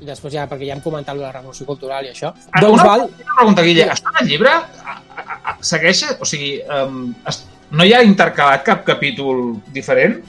I 0.01 0.05
després 0.07 0.33
ja, 0.33 0.47
perquè 0.49 0.67
ja 0.67 0.73
hem 0.75 0.81
comentat 0.83 1.15
la 1.19 1.31
revolució 1.31 1.65
cultural 1.67 2.05
i 2.05 2.09
això. 2.11 2.33
Ah, 2.51 2.59
Doncs 2.61 2.73
una, 2.81 2.83
val, 2.89 3.01
una 3.07 3.35
pregunta, 3.39 3.61
Guille. 3.63 3.87
Això 3.91 4.11
en 4.13 4.19
el 4.25 4.27
llibre 4.33 4.49
a, 4.49 4.59
a, 4.83 5.39
a, 5.53 5.57
segueix... 5.61 6.03
O 6.19 6.25
sigui, 6.27 6.59
um, 6.71 7.13
es, 7.27 7.41
no 7.71 7.85
hi 7.85 7.91
ha 7.93 8.01
intercalat 8.03 8.63
cap 8.65 8.83
capítol 8.87 9.57
diferent? 9.73 10.19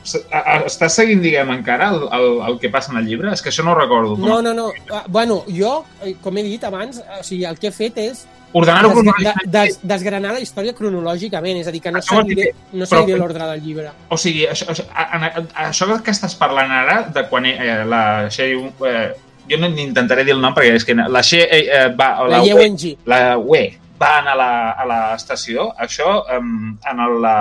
Estàs 0.66 0.94
seguint, 1.00 1.22
diguem, 1.24 1.50
encara 1.54 1.90
el, 1.94 2.02
el, 2.12 2.26
el 2.48 2.58
que 2.60 2.68
passa 2.72 2.92
en 2.92 2.98
el 3.00 3.06
llibre? 3.08 3.30
És 3.32 3.40
que 3.42 3.48
això 3.52 3.64
no 3.64 3.72
ho 3.72 3.78
recordo. 3.78 4.16
no, 4.18 4.40
no, 4.42 4.52
no. 4.54 4.70
Ah, 4.92 5.04
Bueno, 5.08 5.44
jo, 5.48 5.84
eh, 6.04 6.16
com 6.20 6.36
he 6.36 6.42
dit 6.42 6.64
abans, 6.64 7.00
o 7.00 7.22
sigui, 7.24 7.44
el 7.48 7.58
que 7.58 7.68
he 7.68 7.72
fet 7.72 7.98
és 7.98 8.26
Ordenar-ho 8.52 8.88
des, 8.88 8.96
de, 8.96 9.02
cronològicament. 9.04 9.50
des, 9.54 9.78
desgranar 9.82 10.32
la 10.34 10.40
història 10.42 10.74
cronològicament, 10.74 11.60
és 11.60 11.68
a 11.68 11.70
dir, 11.70 11.80
que 11.80 11.92
no 11.94 12.00
Això 12.00 12.18
seguiré, 12.20 12.48
no 12.72 12.84
però- 12.84 12.98
seguiré 12.98 13.18
l'ordre 13.18 13.46
del 13.52 13.62
llibre. 13.62 13.90
O 14.10 14.16
sigui, 14.18 14.44
això, 14.50 14.66
això, 14.72 14.84
a- 14.92 15.08
a- 15.16 15.32
a- 15.54 15.68
això 15.70 15.86
que 16.02 16.10
estàs 16.10 16.34
parlant 16.36 16.70
ara, 16.70 17.02
de 17.14 17.28
quan 17.28 17.46
eh, 17.46 17.84
la 17.86 18.28
Shea... 18.28 18.56
Eh, 18.86 19.10
jo 19.50 19.56
no 19.58 19.66
intentaré 19.66 20.22
dir 20.24 20.30
el 20.36 20.40
nom 20.40 20.52
perquè 20.54 20.76
és 20.76 20.84
que 20.86 20.94
la 20.94 21.22
Shea 21.22 21.46
eh, 21.50 21.64
eh, 21.66 21.88
va... 21.98 22.10
La 22.28 22.42
Yewen-Ji. 22.44 22.98
la 23.06 23.36
UE 23.38 23.78
va 24.00 24.18
anar 24.18 24.32
a 24.32 24.36
la- 24.40 24.70
a 24.72 24.84
l'estació, 24.90 25.70
això 25.78 26.24
em, 26.36 26.78
en, 26.90 27.00
el, 27.06 27.20
la, 27.22 27.36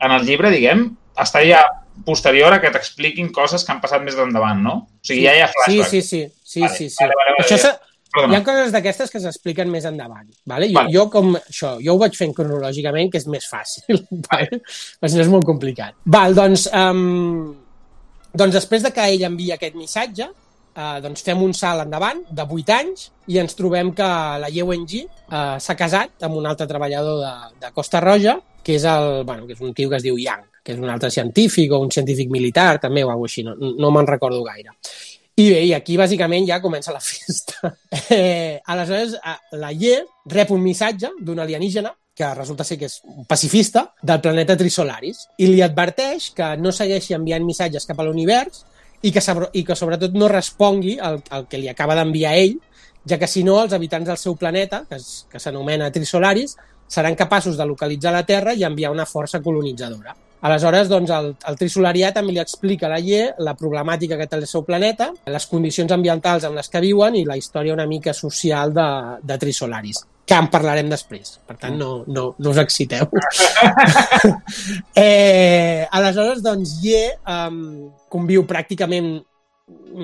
en 0.00 0.10
el 0.12 0.24
llibre, 0.26 0.50
diguem, 0.50 0.88
està 1.16 1.40
ja 1.46 1.62
posterior 2.04 2.52
a 2.52 2.60
que 2.60 2.70
t'expliquin 2.70 3.30
coses 3.32 3.64
que 3.64 3.72
han 3.72 3.80
passat 3.80 4.02
més 4.04 4.16
endavant, 4.20 4.58
no? 4.62 4.74
O 4.90 5.06
sigui, 5.06 5.22
ja 5.24 5.34
hi 5.36 5.40
ha 5.44 5.48
Sí, 5.48 5.54
flashbacks. 5.64 5.90
sí, 5.90 6.02
sí. 6.02 6.22
sí, 6.44 6.60
Vale, 6.60 6.74
sí, 6.76 6.88
sí. 6.90 6.96
vale, 7.04 7.14
vale, 7.16 7.30
vale, 7.36 7.44
Això 7.46 7.56
ja. 7.56 7.62
s'ha- 7.68 7.80
Hi 8.06 8.18
Perdona. 8.20 8.38
ha 8.38 8.44
coses 8.46 8.70
d'aquestes 8.72 9.10
que 9.10 9.20
s'expliquen 9.20 9.68
més 9.68 9.84
endavant. 9.84 10.28
Vale? 10.46 10.68
Jo, 10.70 10.74
Vale. 10.78 10.92
jo, 10.94 11.02
com, 11.10 11.34
això, 11.36 11.74
jo 11.84 11.94
ho 11.94 11.98
vaig 12.00 12.14
fent 12.16 12.32
cronològicament, 12.32 13.10
que 13.12 13.18
és 13.18 13.26
més 13.28 13.44
fàcil. 13.50 13.98
Vale? 14.30 14.60
Però 15.00 15.10
si 15.10 15.16
no 15.18 15.22
és 15.22 15.28
molt 15.28 15.44
complicat. 15.44 15.92
Val, 16.06 16.32
doncs, 16.34 16.64
um, 16.72 17.54
doncs 18.32 18.54
després 18.56 18.82
de 18.86 18.92
que 18.94 19.04
ell 19.04 19.24
envia 19.28 19.58
aquest 19.58 19.74
missatge, 19.76 20.30
uh, 20.76 20.98
doncs 21.02 21.24
fem 21.26 21.42
un 21.42 21.54
salt 21.56 21.86
endavant 21.86 22.22
de 22.28 22.44
8 22.44 22.74
anys 22.76 23.08
i 23.32 23.40
ens 23.42 23.56
trobem 23.58 23.92
que 23.96 24.06
la 24.42 24.50
Yewen-Ji 24.52 25.02
uh, 25.06 25.56
s'ha 25.62 25.76
casat 25.78 26.28
amb 26.28 26.38
un 26.38 26.46
altre 26.46 26.68
treballador 26.70 27.22
de, 27.24 27.32
de 27.64 27.72
Costa 27.74 28.00
Roja, 28.04 28.36
que 28.62 28.76
és, 28.76 28.86
el, 28.86 29.24
bueno, 29.24 29.46
que 29.46 29.56
és 29.56 29.62
un 29.62 29.74
tio 29.74 29.90
que 29.90 30.00
es 30.00 30.06
diu 30.06 30.18
Yang, 30.18 30.46
que 30.62 30.74
és 30.74 30.80
un 30.82 30.90
altre 30.90 31.10
científic 31.14 31.72
o 31.72 31.82
un 31.82 31.92
científic 31.94 32.30
militar, 32.30 32.76
també, 32.82 33.04
o 33.04 33.12
alguna 33.12 33.30
així, 33.30 33.46
no, 33.46 33.54
no 33.56 33.92
me'n 33.94 34.08
recordo 34.10 34.42
gaire. 34.46 34.74
I 35.36 35.50
bé, 35.52 35.60
i 35.68 35.72
aquí 35.76 35.98
bàsicament 36.00 36.46
ja 36.48 36.62
comença 36.64 36.94
la 36.94 37.02
festa. 37.10 37.74
Eh, 38.10 38.58
aleshores, 38.64 39.18
eh, 39.20 39.56
la 39.60 39.72
Ye 39.76 40.00
rep 40.32 40.50
un 40.54 40.64
missatge 40.64 41.12
d'un 41.20 41.42
alienígena 41.44 41.92
que 42.16 42.30
resulta 42.34 42.64
ser 42.64 42.78
que 42.80 42.88
és 42.88 43.02
un 43.04 43.26
pacifista 43.28 43.82
del 44.00 44.22
planeta 44.24 44.56
Trisolaris 44.56 45.26
i 45.36 45.50
li 45.50 45.60
adverteix 45.60 46.30
que 46.34 46.54
no 46.56 46.72
segueixi 46.72 47.12
enviant 47.14 47.44
missatges 47.44 47.84
cap 47.84 48.00
a 48.00 48.06
l'univers 48.06 48.64
i 49.06 49.12
que, 49.14 49.22
i 49.54 49.62
que 49.64 49.76
sobretot 49.78 50.14
no 50.18 50.28
respongui 50.32 50.96
al, 50.98 51.20
al 51.30 51.46
que 51.48 51.60
li 51.62 51.68
acaba 51.70 51.94
d'enviar 51.98 52.34
ell, 52.40 52.56
ja 53.06 53.18
que 53.22 53.28
si 53.30 53.44
no 53.46 53.60
els 53.62 53.72
habitants 53.76 54.08
del 54.10 54.18
seu 54.18 54.34
planeta, 54.36 54.82
que 54.88 54.96
es- 54.98 55.26
que 55.30 55.38
s'anomena 55.38 55.92
Trisolaris, 55.94 56.56
seran 56.88 57.14
capaços 57.18 57.56
de 57.58 57.66
localitzar 57.66 58.12
la 58.14 58.24
Terra 58.26 58.54
i 58.54 58.64
enviar 58.64 58.90
una 58.94 59.06
força 59.06 59.40
colonitzadora. 59.42 60.14
Aleshores, 60.46 60.88
doncs, 60.88 61.10
el, 61.10 61.30
el 61.48 61.56
trisolarià 61.58 62.12
també 62.14 62.34
li 62.34 62.38
explica 62.42 62.86
a 62.86 62.90
la 62.92 62.98
Ye 63.02 63.22
la 63.42 63.54
problemàtica 63.58 64.18
que 64.20 64.26
té 64.30 64.36
el 64.36 64.46
seu 64.46 64.62
planeta, 64.66 65.08
les 65.26 65.46
condicions 65.50 65.90
ambientals 65.96 66.44
en 66.44 66.54
les 66.54 66.68
que 66.70 66.82
viuen 66.84 67.16
i 67.16 67.24
la 67.26 67.36
història 67.40 67.74
una 67.74 67.86
mica 67.88 68.12
social 68.14 68.74
de, 68.76 68.84
de 69.22 69.38
Trisolaris, 69.42 70.02
que 70.26 70.34
en 70.34 70.48
parlarem 70.50 70.90
després. 70.90 71.36
Per 71.46 71.54
tant, 71.60 71.76
no, 71.78 72.02
no, 72.10 72.28
no 72.38 72.52
us 72.52 72.58
exciteu. 72.58 73.06
eh, 75.04 75.86
aleshores, 75.94 76.42
doncs, 76.44 76.76
Ye 76.82 77.02
um, 77.22 77.60
conviu 78.12 78.44
pràcticament 78.48 79.14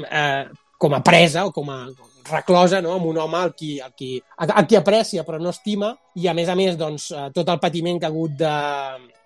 eh, 0.07 0.45
com 0.79 0.95
a 0.95 1.03
presa 1.03 1.47
o 1.47 1.53
com 1.55 1.71
a 1.71 1.85
reclosa 2.31 2.81
no? 2.83 2.97
amb 2.97 3.09
un 3.11 3.19
home 3.19 3.39
al 3.39 3.53
qui, 3.55 3.77
al 3.83 3.93
qui, 3.99 4.15
a, 4.37 4.47
a 4.47 4.63
qui 4.67 4.79
aprecia 4.79 5.25
però 5.27 5.41
no 5.43 5.51
estima 5.51 5.93
i 6.19 6.29
a 6.31 6.35
més 6.35 6.51
a 6.51 6.57
més 6.59 6.79
doncs, 6.79 7.11
eh, 7.11 7.29
tot 7.35 7.51
el 7.51 7.61
patiment 7.63 7.99
que 7.99 8.07
ha 8.07 8.13
hagut 8.13 8.37
de 8.39 8.55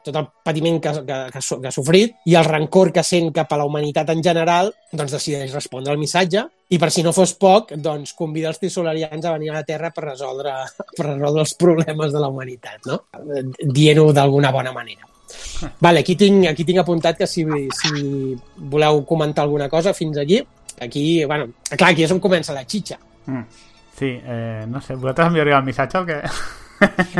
tot 0.06 0.18
el 0.20 0.28
patiment 0.46 0.78
que, 0.82 0.92
que, 1.06 1.18
que, 1.34 1.40
que 1.40 1.70
ha 1.70 1.74
sofrit 1.74 2.14
i 2.30 2.36
el 2.38 2.46
rancor 2.46 2.92
que 2.94 3.04
sent 3.06 3.32
cap 3.34 3.52
a 3.52 3.58
la 3.60 3.66
humanitat 3.68 4.12
en 4.14 4.22
general, 4.24 4.70
doncs 4.92 5.16
decideix 5.16 5.54
respondre 5.54 5.92
al 5.92 6.00
missatge 6.00 6.44
i 6.70 6.78
per 6.82 6.90
si 6.90 7.04
no 7.06 7.12
fos 7.14 7.34
poc, 7.38 7.74
doncs 7.82 8.14
convida 8.18 8.50
els 8.50 8.58
trisolarians 8.62 9.24
a 9.24 9.34
venir 9.36 9.52
a 9.52 9.60
la 9.60 9.66
Terra 9.66 9.92
per 9.94 10.08
resoldre, 10.08 10.54
per 10.96 11.10
resoldre 11.12 11.44
els 11.44 11.54
problemes 11.58 12.14
de 12.14 12.22
la 12.22 12.30
humanitat, 12.32 12.88
no? 12.90 13.02
Dient-ho 13.62 14.10
d'alguna 14.16 14.54
bona 14.54 14.74
manera. 14.74 15.06
Vale, 15.82 16.00
aquí 16.00 16.14
tinc, 16.16 16.46
aquí 16.50 16.64
tinc 16.64 16.80
apuntat 16.82 17.18
que 17.18 17.26
si, 17.26 17.44
si 17.74 18.36
voleu 18.70 19.02
comentar 19.06 19.44
alguna 19.44 19.68
cosa 19.68 19.94
fins 19.94 20.18
aquí, 20.22 20.40
aquí, 20.80 21.24
bueno, 21.24 21.50
clar, 21.72 21.90
aquí 21.90 22.06
és 22.06 22.14
on 22.14 22.22
comença 22.22 22.54
la 22.54 22.66
xitxa. 22.66 22.98
Mm. 23.26 23.64
Sí, 23.96 24.12
eh, 24.12 24.64
no 24.68 24.80
sé, 24.84 24.94
vosaltres 24.94 25.32
enviaríeu 25.32 25.56
el 25.58 25.66
missatge 25.66 26.02
o 26.02 26.06
què? 26.06 26.20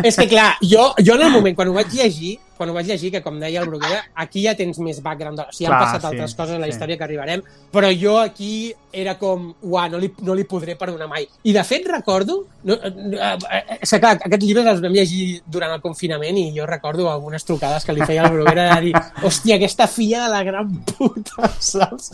És 0.02 0.16
que, 0.16 0.26
clar, 0.28 0.57
jo, 0.61 0.90
jo 1.00 1.16
en 1.16 1.26
el 1.26 1.32
moment, 1.32 1.57
quan 1.57 1.70
ho 1.70 1.76
vaig 1.76 1.94
llegir, 1.96 2.36
quan 2.57 2.70
ho 2.70 2.74
vaig 2.74 2.88
llegir, 2.88 3.11
que 3.12 3.20
com 3.24 3.36
deia 3.40 3.61
el 3.61 3.68
Bruguera, 3.68 4.00
aquí 4.22 4.42
ja 4.46 4.54
tens 4.57 4.78
més 4.82 5.02
background. 5.04 5.42
O 5.44 5.52
sigui, 5.52 5.68
han 5.68 5.74
Clar, 5.74 5.82
passat 5.84 6.02
sí, 6.02 6.09
altres 6.09 6.34
coses 6.38 6.57
en 6.57 6.64
la 6.64 6.70
sí. 6.70 6.74
història 6.74 6.96
que 6.96 7.04
arribarem, 7.04 7.42
però 7.72 7.90
jo 7.92 8.16
aquí 8.20 8.72
era 8.96 9.16
com, 9.20 9.50
uah, 9.68 9.86
no 9.92 10.00
li, 10.00 10.09
no 10.24 10.36
li 10.36 10.46
podré 10.48 10.76
perdonar 10.80 11.09
mai. 11.11 11.26
I, 11.44 11.52
de 11.52 11.64
fet, 11.68 11.86
recordo... 11.92 12.38
No, 12.66 12.78
eh, 12.80 12.92
eh, 13.20 13.78
és 13.80 13.92
que, 13.92 14.00
clar, 14.00 14.16
aquests 14.16 14.46
llibres 14.48 14.70
els 14.72 14.82
vam 14.84 14.96
llegir 14.96 15.26
durant 15.52 15.76
el 15.76 15.84
confinament 15.84 16.40
i 16.40 16.48
jo 16.57 16.66
recordo 16.68 17.11
algunes 17.12 17.44
trucades 17.46 17.84
que 17.84 17.94
li 17.96 18.09
feia 18.09 18.24
el 18.24 18.34
Bruguera 18.38 18.70
de 18.72 18.80
dir, 18.88 18.96
hòstia, 19.22 19.61
aquesta 19.61 19.88
filla 19.90 20.24
de 20.24 20.32
la 20.32 20.42
gran 20.48 20.72
puta, 20.96 21.52
saps? 21.72 22.12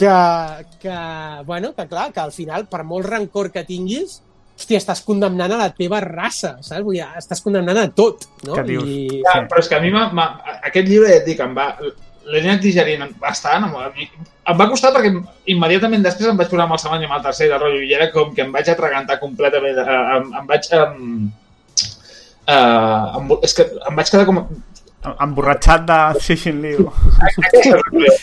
Que, 0.00 0.14
que, 0.80 0.96
bueno, 1.46 1.74
que 1.74 1.90
clar, 1.90 2.10
que 2.14 2.22
al 2.22 2.32
final, 2.32 2.70
per 2.70 2.84
molt 2.86 3.10
rancor 3.10 3.50
que 3.52 3.66
tinguis, 3.66 4.20
hòstia, 4.60 4.80
estàs 4.80 5.00
condemnant 5.06 5.54
a 5.54 5.58
la 5.62 5.70
teva 5.72 6.00
raça, 6.04 6.58
saps? 6.60 6.84
Vull 6.84 6.98
dir, 6.98 7.06
estàs 7.18 7.40
condemnant 7.44 7.80
a 7.80 7.88
tot, 7.96 8.28
no? 8.44 8.54
Què 8.58 8.64
dius? 8.68 8.84
I... 8.84 9.22
Ja, 9.24 9.40
però 9.48 9.62
és 9.62 9.70
que 9.70 9.78
a 9.78 9.82
mi 9.82 9.90
aquest 9.96 10.86
llibre, 10.86 11.08
ja 11.08 11.20
et 11.22 11.28
dic, 11.28 11.40
em 11.40 11.56
va... 11.56 11.72
L'he 12.30 12.42
anat 12.44 12.60
digerint 12.62 13.14
bastant. 13.18 13.64
Em, 13.64 14.26
em 14.52 14.58
va 14.58 14.66
costar 14.70 14.92
perquè 14.94 15.10
immediatament 15.50 16.04
després 16.04 16.28
em 16.30 16.36
vaig 16.38 16.50
posar 16.52 16.66
amb 16.66 16.76
el 16.76 16.82
segon 16.82 17.02
i 17.02 17.08
amb 17.08 17.16
el 17.16 17.24
tercer 17.24 17.48
del 17.50 17.58
rotllo 17.58 17.80
i 17.82 17.94
era 17.96 18.10
com 18.12 18.34
que 18.36 18.44
em 18.44 18.52
vaig 18.54 18.68
atragantar 18.70 19.16
completament. 19.22 19.80
Em, 19.80 20.28
em 20.38 20.50
vaig... 20.52 20.68
Em, 20.76 21.00
eh, 22.44 23.16
em, 23.18 23.34
és 23.48 23.56
que 23.56 23.66
em 23.72 23.98
vaig 23.98 24.12
quedar 24.12 24.28
com... 24.28 24.44
Emborratxat 25.24 25.88
de 25.88 25.98
Sishin 26.20 26.60
Liu. 26.60 26.90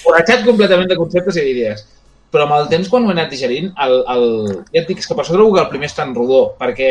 Corretjat 0.05 0.45
completament 0.45 0.93
de 0.93 0.99
conceptes 1.01 1.41
i 1.41 1.47
d'idees. 1.49 1.87
Però 2.33 2.43
amb 2.43 2.57
el 2.57 2.71
temps, 2.71 2.89
quan 2.91 3.05
ho 3.05 3.11
he 3.11 3.15
anat 3.15 3.29
digerint, 3.31 3.69
el, 3.83 4.01
el... 4.13 4.25
ja 4.73 4.81
et 4.81 4.89
dic, 4.89 4.99
que 5.03 5.15
per 5.15 5.23
això 5.23 5.35
trobo 5.35 5.55
que 5.55 5.63
el 5.63 5.69
primer 5.71 5.87
és 5.87 5.95
tan 5.95 6.11
rodó, 6.15 6.41
perquè 6.59 6.89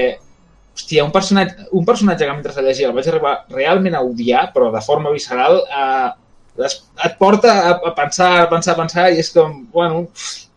hòstia, 0.77 1.05
un 1.05 1.13
personatge, 1.13 1.69
un 1.77 1.85
personatge 1.89 2.25
que 2.25 2.33
mentre 2.33 2.55
el 2.57 2.69
llegia 2.69 2.89
el 2.89 2.97
vaig 2.97 3.09
arribar 3.09 3.35
realment 3.53 3.97
a 3.97 4.03
odiar, 4.05 4.47
però 4.55 4.71
de 4.73 4.83
forma 4.85 5.13
visceral, 5.13 5.63
eh, 5.67 6.65
es, 6.65 6.81
et 7.05 7.17
porta 7.21 7.53
a, 7.53 7.77
a 7.91 7.95
pensar, 7.97 8.33
a 8.43 8.51
pensar, 8.51 8.75
a 8.75 8.81
pensar, 8.83 9.07
i 9.13 9.21
és 9.21 9.33
com, 9.33 9.63
bueno, 9.73 10.07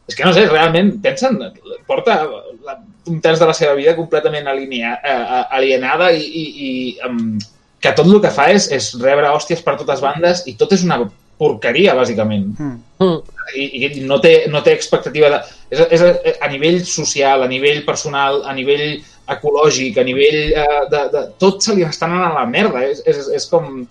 és 0.10 0.18
que 0.18 0.26
no 0.26 0.34
sé, 0.36 0.48
realment, 0.50 0.96
pensen, 1.04 1.40
porta 1.88 2.20
la, 2.66 2.80
un 3.10 3.22
temps 3.24 3.40
de 3.40 3.48
la 3.48 3.56
seva 3.56 3.76
vida 3.78 3.96
completament 3.98 4.48
alinea, 4.48 4.98
eh, 5.04 5.42
alienada 5.60 6.12
i, 6.12 6.24
i, 6.24 6.46
i 6.68 6.72
um, 7.08 7.38
que 7.80 7.94
tot 7.96 8.08
el 8.08 8.20
que 8.24 8.34
fa 8.34 8.50
és, 8.52 8.68
és 8.76 8.92
rebre 9.02 9.32
hòsties 9.32 9.64
per 9.66 9.78
totes 9.80 10.04
bandes 10.04 10.44
i 10.50 10.56
tot 10.60 10.74
és 10.76 10.84
una 10.88 11.00
porqueria, 11.40 11.96
bàsicament. 11.98 12.50
Mm. 12.60 13.20
I, 13.56 13.66
i 13.80 14.04
no, 14.06 14.20
té, 14.22 14.34
no 14.52 14.62
té 14.66 14.76
expectativa 14.76 15.32
de... 15.34 15.40
És, 15.72 15.82
és 15.98 16.04
a, 16.06 16.12
a 16.46 16.50
nivell 16.52 16.82
social, 16.86 17.46
a 17.46 17.50
nivell 17.50 17.82
personal, 17.88 18.44
a 18.46 18.54
nivell 18.58 19.00
ecològic, 19.30 19.98
a 20.02 20.06
nivell 20.06 20.40
eh, 20.52 20.82
de, 20.92 21.06
de... 21.14 21.24
Tot 21.42 21.64
se 21.66 21.78
li 21.78 21.86
està 21.88 22.10
anant 22.10 22.28
a 22.28 22.36
la 22.42 22.46
merda. 22.50 22.84
És, 22.86 23.02
és, 23.08 23.24
és 23.40 23.48
com... 23.50 23.86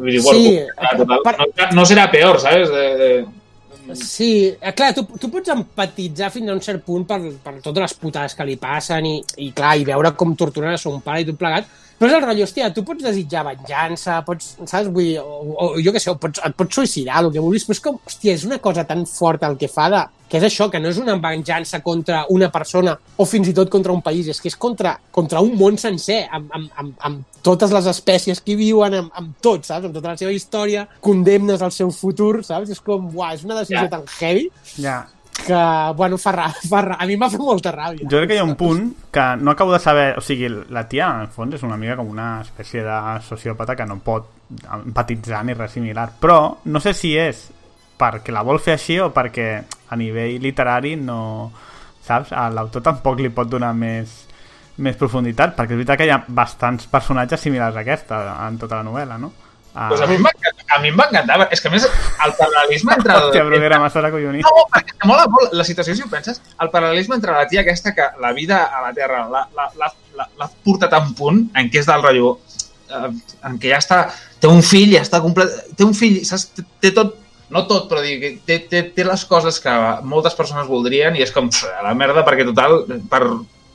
Vull 0.00 0.14
dir, 0.16 0.22
Sí, 0.24 0.56
bueno, 0.56 1.04
total, 1.04 1.20
per- 1.26 1.36
no, 1.36 1.68
no 1.82 1.84
serà 1.84 2.06
peor, 2.10 2.40
¿sabes? 2.40 2.72
De, 2.72 2.86
de, 2.96 3.10
Sí, 3.94 4.54
eh, 4.60 4.72
clar, 4.76 4.92
tu, 4.94 5.02
tu 5.18 5.30
pots 5.32 5.50
empatitzar 5.50 6.30
fins 6.30 6.50
a 6.50 6.54
un 6.54 6.60
cert 6.62 6.84
punt 6.86 7.06
per, 7.08 7.18
per 7.42 7.56
totes 7.58 7.82
les 7.82 7.94
putades 7.98 8.36
que 8.38 8.46
li 8.46 8.56
passen 8.60 9.06
i, 9.08 9.16
i 9.42 9.50
clar, 9.56 9.74
i 9.80 9.86
veure 9.88 10.12
com 10.18 10.36
torturen 10.38 10.76
a 10.76 10.80
son 10.80 11.00
pare 11.02 11.24
i 11.24 11.26
tot 11.28 11.38
plegat, 11.40 11.66
però 12.00 12.08
és 12.08 12.16
el 12.16 12.22
rotllo, 12.24 12.46
hòstia, 12.48 12.70
tu 12.72 12.82
pots 12.88 13.04
desitjar 13.04 13.42
venjança, 13.44 14.22
pots, 14.24 14.54
saps, 14.64 14.88
vull 14.88 15.04
dir, 15.04 15.18
o, 15.20 15.50
o 15.52 15.66
jo 15.84 15.92
què 15.92 16.00
sé, 16.00 16.08
o 16.14 16.16
pots, 16.16 16.40
et 16.46 16.56
pots 16.56 16.80
suïcidar, 16.80 17.20
el 17.20 17.28
que 17.34 17.42
vulguis, 17.44 17.66
però 17.68 17.76
és 17.76 17.82
com, 17.84 17.98
hòstia, 18.08 18.32
és 18.38 18.46
una 18.48 18.58
cosa 18.64 18.86
tan 18.88 19.04
forta 19.06 19.50
el 19.52 19.58
que 19.60 19.68
fa 19.68 19.90
de, 19.92 20.00
que 20.30 20.38
és 20.38 20.46
això, 20.46 20.70
que 20.72 20.80
no 20.80 20.88
és 20.88 20.96
una 21.02 21.18
venjança 21.20 21.82
contra 21.84 22.22
una 22.32 22.48
persona 22.54 22.94
o 23.20 23.26
fins 23.28 23.50
i 23.50 23.54
tot 23.54 23.68
contra 23.68 23.92
un 23.92 24.00
país, 24.00 24.30
és 24.32 24.40
que 24.40 24.48
és 24.48 24.56
contra, 24.56 24.94
contra 25.12 25.42
un 25.44 25.52
món 25.60 25.76
sencer, 25.82 26.22
amb, 26.32 26.48
amb, 26.56 26.72
amb, 26.80 26.96
amb 27.04 27.40
totes 27.44 27.72
les 27.74 27.86
espècies 27.92 28.40
que 28.40 28.56
viuen, 28.56 28.94
amb, 28.94 29.12
amb 29.20 29.36
tot, 29.44 29.68
saps? 29.68 29.90
Amb 29.90 29.96
tota 30.00 30.14
la 30.14 30.16
seva 30.20 30.32
història, 30.32 30.86
condemnes 31.04 31.60
al 31.60 31.72
seu 31.74 31.92
futur, 31.92 32.44
saps? 32.46 32.70
És 32.72 32.80
com, 32.80 33.10
uah, 33.12 33.34
és 33.34 33.44
una 33.44 33.58
decisió 33.60 33.84
Ja. 33.84 33.88
tan 33.98 34.04
heavy 34.20 34.48
Ja. 34.78 35.00
Que, 35.46 35.60
bueno, 35.96 36.18
fa, 36.18 36.32
ra, 36.32 36.48
fa 36.52 36.80
ra, 36.84 36.96
a 37.00 37.06
mi 37.06 37.16
m'ha 37.16 37.28
fet 37.32 37.40
molta 37.40 37.72
ràbia. 37.74 38.06
Jo 38.08 38.18
crec 38.20 38.28
que 38.30 38.36
hi 38.38 38.42
ha 38.42 38.46
un 38.46 38.56
punt 38.58 38.84
que 39.12 39.24
no 39.40 39.50
acabo 39.52 39.72
de 39.72 39.80
saber... 39.82 40.14
O 40.18 40.24
sigui, 40.24 40.48
la 40.70 40.86
tia, 40.88 41.08
en 41.14 41.26
el 41.26 41.32
fons, 41.34 41.54
és 41.58 41.64
una 41.66 41.78
mica 41.80 41.96
com 41.98 42.08
una 42.10 42.40
espècie 42.44 42.82
de 42.86 42.98
sociòpata 43.26 43.76
que 43.76 43.86
no 43.86 43.98
pot 44.04 44.28
empatitzar 44.80 45.44
ni 45.44 45.54
res 45.54 45.72
similar. 45.76 46.08
Però 46.20 46.38
no 46.64 46.80
sé 46.80 46.94
si 46.94 47.16
és 47.18 47.48
perquè 48.00 48.32
la 48.32 48.42
vol 48.46 48.58
fer 48.62 48.78
així 48.78 48.96
o 49.00 49.10
perquè 49.12 49.50
a 49.90 49.96
nivell 50.00 50.40
literari 50.42 50.96
no... 50.96 51.50
Saps? 52.00 52.32
A 52.32 52.48
l'autor 52.50 52.82
tampoc 52.82 53.20
li 53.20 53.28
pot 53.30 53.46
donar 53.46 53.74
més, 53.76 54.24
més 54.80 54.96
profunditat, 54.96 55.52
perquè 55.54 55.76
és 55.76 55.82
veritat 55.82 56.00
que 56.00 56.06
hi 56.08 56.14
ha 56.14 56.22
bastants 56.26 56.88
personatges 56.90 57.42
similars 57.44 57.76
a 57.76 57.84
aquesta 57.84 58.22
en 58.46 58.56
tota 58.58 58.80
la 58.80 58.86
novel·la, 58.88 59.18
no? 59.20 59.30
Ah, 59.74 59.88
Pues 59.92 60.00
a 60.00 60.06
mi 60.08 60.16
encantar, 60.16 60.59
a 60.70 60.80
mi 60.82 60.90
em 60.92 60.98
va 60.98 61.08
encantar. 61.10 61.48
És 61.50 61.62
que, 61.62 61.70
a 61.70 61.74
més, 61.74 61.86
el 61.86 62.34
paral·lelisme 62.38 62.94
entre... 62.96 63.16
El, 63.16 63.24
Hòstia, 63.30 63.46
però 63.48 63.60
era 63.70 63.80
massa 63.82 64.02
acollonit. 64.06 64.46
No, 64.46 64.66
perquè 64.74 64.96
te 64.96 65.10
mola 65.10 65.26
molt 65.30 65.56
la 65.56 65.66
situació, 65.66 65.96
si 65.98 66.06
ho 66.06 66.10
penses, 66.12 66.40
el 66.62 66.72
paral·lelisme 66.72 67.18
entre 67.18 67.36
la 67.36 67.46
tia 67.50 67.64
aquesta 67.64 67.94
que 67.96 68.06
la 68.22 68.32
vida 68.36 68.62
a 68.68 68.84
la 68.86 68.94
Terra 68.96 69.24
l'ha 69.30 70.50
portat 70.64 70.94
a 70.94 71.02
un 71.04 71.14
punt 71.18 71.42
en 71.56 71.70
què 71.72 71.82
és 71.82 71.88
del 71.90 72.04
rotllo 72.04 72.36
eh, 72.90 73.10
en 73.48 73.58
què 73.60 73.72
ja 73.72 73.80
està, 73.80 74.02
té 74.40 74.50
un 74.50 74.62
fill, 74.66 74.94
ja 74.94 75.04
està 75.04 75.20
complet, 75.24 75.52
té 75.76 75.86
un 75.86 75.96
fill, 75.96 76.20
saps, 76.26 76.50
té, 76.56 76.66
té 76.86 76.92
tot, 76.96 77.16
no 77.50 77.64
tot, 77.66 77.88
però 77.90 78.02
dir, 78.04 78.16
que 78.22 78.32
té, 78.46 78.60
té, 78.70 78.84
té 78.94 79.06
les 79.06 79.24
coses 79.28 79.58
que 79.62 79.72
moltes 80.06 80.36
persones 80.38 80.68
voldrien 80.70 81.16
i 81.18 81.24
és 81.24 81.32
com 81.34 81.50
pff, 81.50 81.66
a 81.80 81.86
la 81.88 81.96
merda 81.98 82.24
perquè 82.26 82.46
total, 82.46 82.84
per 83.10 83.24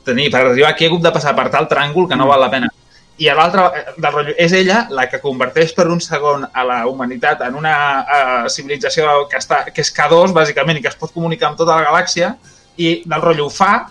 tenir, 0.06 0.30
per 0.32 0.44
arribar 0.44 0.72
aquí 0.72 0.86
he 0.86 0.90
hagut 0.90 1.04
de 1.04 1.12
passar 1.12 1.34
per 1.36 1.48
tal 1.52 1.68
tràngol 1.68 2.08
que 2.08 2.18
no 2.18 2.28
val 2.30 2.44
la 2.44 2.52
pena. 2.52 2.70
I 3.18 3.28
a 3.32 3.34
l'altre, 3.34 3.62
eh, 3.78 3.84
del 3.96 4.12
rotllo, 4.12 4.34
és 4.36 4.52
ella 4.52 4.86
la 4.90 5.06
que 5.08 5.20
converteix 5.22 5.72
per 5.72 5.86
un 5.88 6.00
segon 6.04 6.44
a 6.52 6.64
la 6.68 6.82
humanitat 6.86 7.40
en 7.46 7.54
una 7.56 7.74
uh, 8.02 8.48
civilització 8.52 9.26
que, 9.30 9.38
està, 9.40 9.62
que 9.72 9.80
és 9.80 9.92
K2, 9.96 10.34
bàsicament, 10.36 10.76
i 10.76 10.82
que 10.84 10.88
es 10.92 10.98
pot 11.00 11.12
comunicar 11.14 11.48
amb 11.48 11.56
tota 11.56 11.76
la 11.78 11.86
galàxia, 11.88 12.34
i 12.76 13.02
del 13.08 13.22
rotllo 13.24 13.46
ho 13.46 13.50
fa, 13.50 13.86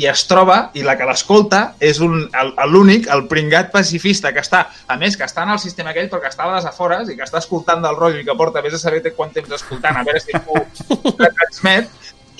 i 0.00 0.06
es 0.06 0.22
troba, 0.30 0.70
i 0.78 0.84
la 0.86 0.94
que 0.96 1.04
l'escolta 1.04 1.74
és 1.82 1.98
un- 2.00 2.30
el- 2.40 2.54
l'únic, 2.70 3.08
el 3.10 3.26
pringat 3.28 3.72
pacifista, 3.72 4.30
que 4.32 4.40
està, 4.40 4.68
a 4.86 4.96
més, 4.96 5.16
que 5.18 5.24
està 5.26 5.42
en 5.42 5.50
el 5.50 5.58
sistema 5.58 5.90
aquell, 5.90 6.08
però 6.08 6.20
que 6.22 6.30
està 6.30 6.46
a 6.46 6.54
les 6.54 6.64
afores 6.64 7.10
i 7.10 7.16
que 7.18 7.26
està 7.26 7.38
escoltant 7.42 7.82
del 7.82 7.96
rotllo 7.98 8.20
i 8.22 8.24
que 8.24 8.36
porta, 8.38 8.62
vés 8.62 8.74
a 8.74 8.78
saber 8.78 9.02
quant 9.16 9.32
temps 9.34 9.50
escoltant, 9.58 9.96
a 9.98 10.04
veure 10.06 10.20
si 10.22 10.30
ho 10.46 10.62
transmet, 11.18 11.90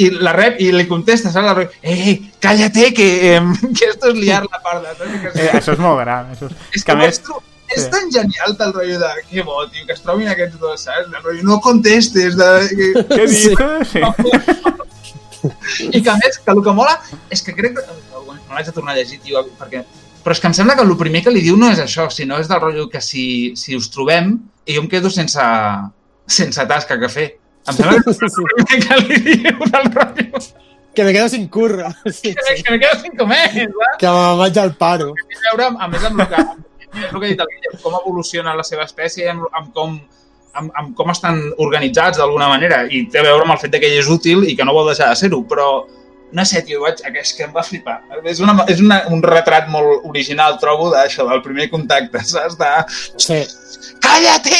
i 0.00 0.08
la 0.16 0.32
rep 0.36 0.60
i 0.64 0.70
li 0.72 0.86
contesta, 0.88 1.30
saps? 1.32 1.46
El 1.50 1.54
rotllo, 1.56 1.78
Eh, 1.82 1.96
eh, 2.10 2.16
cállate, 2.40 2.92
que, 2.94 3.06
eh, 3.36 3.40
que 3.78 3.86
esto 3.92 4.08
es 4.10 4.16
liar 4.16 4.42
la 4.50 4.60
parda. 4.62 4.94
saps? 4.96 5.14
I 5.14 5.20
Que, 5.20 5.32
Eh, 5.46 5.50
això 5.60 5.72
és 5.76 5.78
molt 5.82 6.00
gran. 6.00 6.30
Això 6.34 6.48
és... 6.50 6.56
és 6.74 6.84
que 6.84 6.92
que, 6.92 6.92
a 6.92 7.00
més... 7.00 7.22
és 7.70 7.84
sí. 7.84 7.90
tan 7.90 8.10
genial 8.10 8.56
el 8.58 8.72
rotllo 8.74 8.98
de 8.98 9.10
que 9.30 9.42
bo, 9.46 9.60
tio, 9.70 9.84
que 9.86 9.92
es 9.94 10.02
trobin 10.02 10.28
aquests 10.28 10.58
dos, 10.58 10.80
saps? 10.88 11.06
El 11.06 11.22
rotllo, 11.22 11.42
no 11.46 11.60
contestes, 11.60 12.36
de, 12.36 12.50
Què 13.14 13.28
Sí. 13.28 13.54
dius? 13.54 13.88
Sí. 13.92 14.00
i 15.96 16.02
que 16.02 16.10
a 16.10 16.16
més, 16.20 16.38
que 16.44 16.52
el 16.52 16.62
que 16.64 16.72
mola 16.76 16.96
és 17.32 17.42
que 17.42 17.54
crec 17.56 17.78
que... 17.78 17.84
No 18.50 18.56
l'haig 18.56 18.66
de 18.66 18.72
tornar 18.74 18.92
a 18.92 18.98
llegir, 18.98 19.20
tio, 19.22 19.44
perquè... 19.58 19.84
Però 20.24 20.34
és 20.34 20.40
que 20.42 20.48
em 20.50 20.54
sembla 20.56 20.74
que 20.76 20.82
el 20.84 20.90
primer 21.00 21.22
que 21.24 21.30
li 21.32 21.40
diu 21.40 21.56
no 21.56 21.70
és 21.72 21.78
això, 21.80 22.08
sinó 22.12 22.36
és 22.42 22.48
del 22.50 22.60
rotllo 22.60 22.88
que 22.92 23.00
si, 23.00 23.54
si 23.56 23.76
us 23.78 23.86
trobem 23.94 24.34
i 24.68 24.74
jo 24.76 24.82
em 24.82 24.88
quedo 24.90 25.08
sense, 25.08 25.40
sense 26.28 26.66
tasca 26.68 26.98
que 27.00 27.08
fer. 27.08 27.28
Em 27.68 27.76
sembla 27.76 28.00
que 28.02 28.10
és 28.10 28.22
el 28.24 28.48
primer 28.50 28.80
que 28.86 28.98
li 29.04 29.20
diu 29.26 29.64
del 29.74 29.90
rotllo 29.92 30.40
Que 30.94 31.04
me 31.04 31.12
quedo 31.12 31.28
sin 31.28 31.46
curro. 31.48 31.86
Sí, 32.10 32.34
que, 32.34 32.56
sí. 32.56 32.62
que 32.64 32.72
me 32.72 32.80
quedo 32.80 33.00
sin 33.00 33.16
comer, 33.16 33.44
saps? 33.52 33.98
Que 34.00 34.08
me 34.08 34.36
vaig 34.40 34.58
al 34.58 34.74
paro. 34.76 35.12
a 35.12 35.50
veure, 35.50 35.66
amb- 35.68 35.82
a 35.84 35.88
més, 35.88 36.04
amb 36.04 36.20
el 36.20 36.26
que, 36.32 36.40
és 36.40 37.12
el 37.12 37.20
que 37.20 37.26
ha 37.26 37.28
dit 37.30 37.44
Guillem, 37.52 37.76
com 37.82 37.94
evoluciona 38.00 38.56
la 38.58 38.64
seva 38.66 38.84
espècie, 38.88 39.28
amb, 39.30 39.46
amb, 39.52 39.70
com, 39.76 39.94
amb, 40.58 40.72
amb 40.74 40.96
com 40.98 41.12
estan 41.14 41.38
organitzats 41.58 42.18
d'alguna 42.18 42.48
manera, 42.50 42.82
i 42.90 43.04
té 43.06 43.20
a 43.20 43.22
veure 43.28 43.46
amb 43.46 43.54
el 43.54 43.62
fet 43.62 43.78
que 43.78 43.86
ell 43.86 44.00
és 44.00 44.10
útil 44.10 44.42
i 44.50 44.56
que 44.58 44.66
no 44.66 44.74
vol 44.74 44.90
deixar 44.90 45.12
de 45.12 45.20
ser-ho, 45.22 45.44
però 45.46 45.68
no 46.32 46.44
sé, 46.46 46.62
tio, 46.66 46.82
vaig, 46.82 46.98
és 47.22 47.32
que 47.34 47.46
em 47.46 47.54
va 47.54 47.62
flipar. 47.66 48.00
És, 48.24 48.38
una, 48.42 48.64
és 48.70 48.82
una, 48.82 49.00
un 49.14 49.22
retrat 49.22 49.70
molt 49.70 50.04
original, 50.10 50.58
trobo, 50.62 50.90
d'això, 50.90 51.26
del 51.30 51.42
primer 51.42 51.70
contacte, 51.70 52.22
saps? 52.26 52.58
De... 52.58 52.68
Sí, 53.18 53.40
Cállate! 54.02 54.58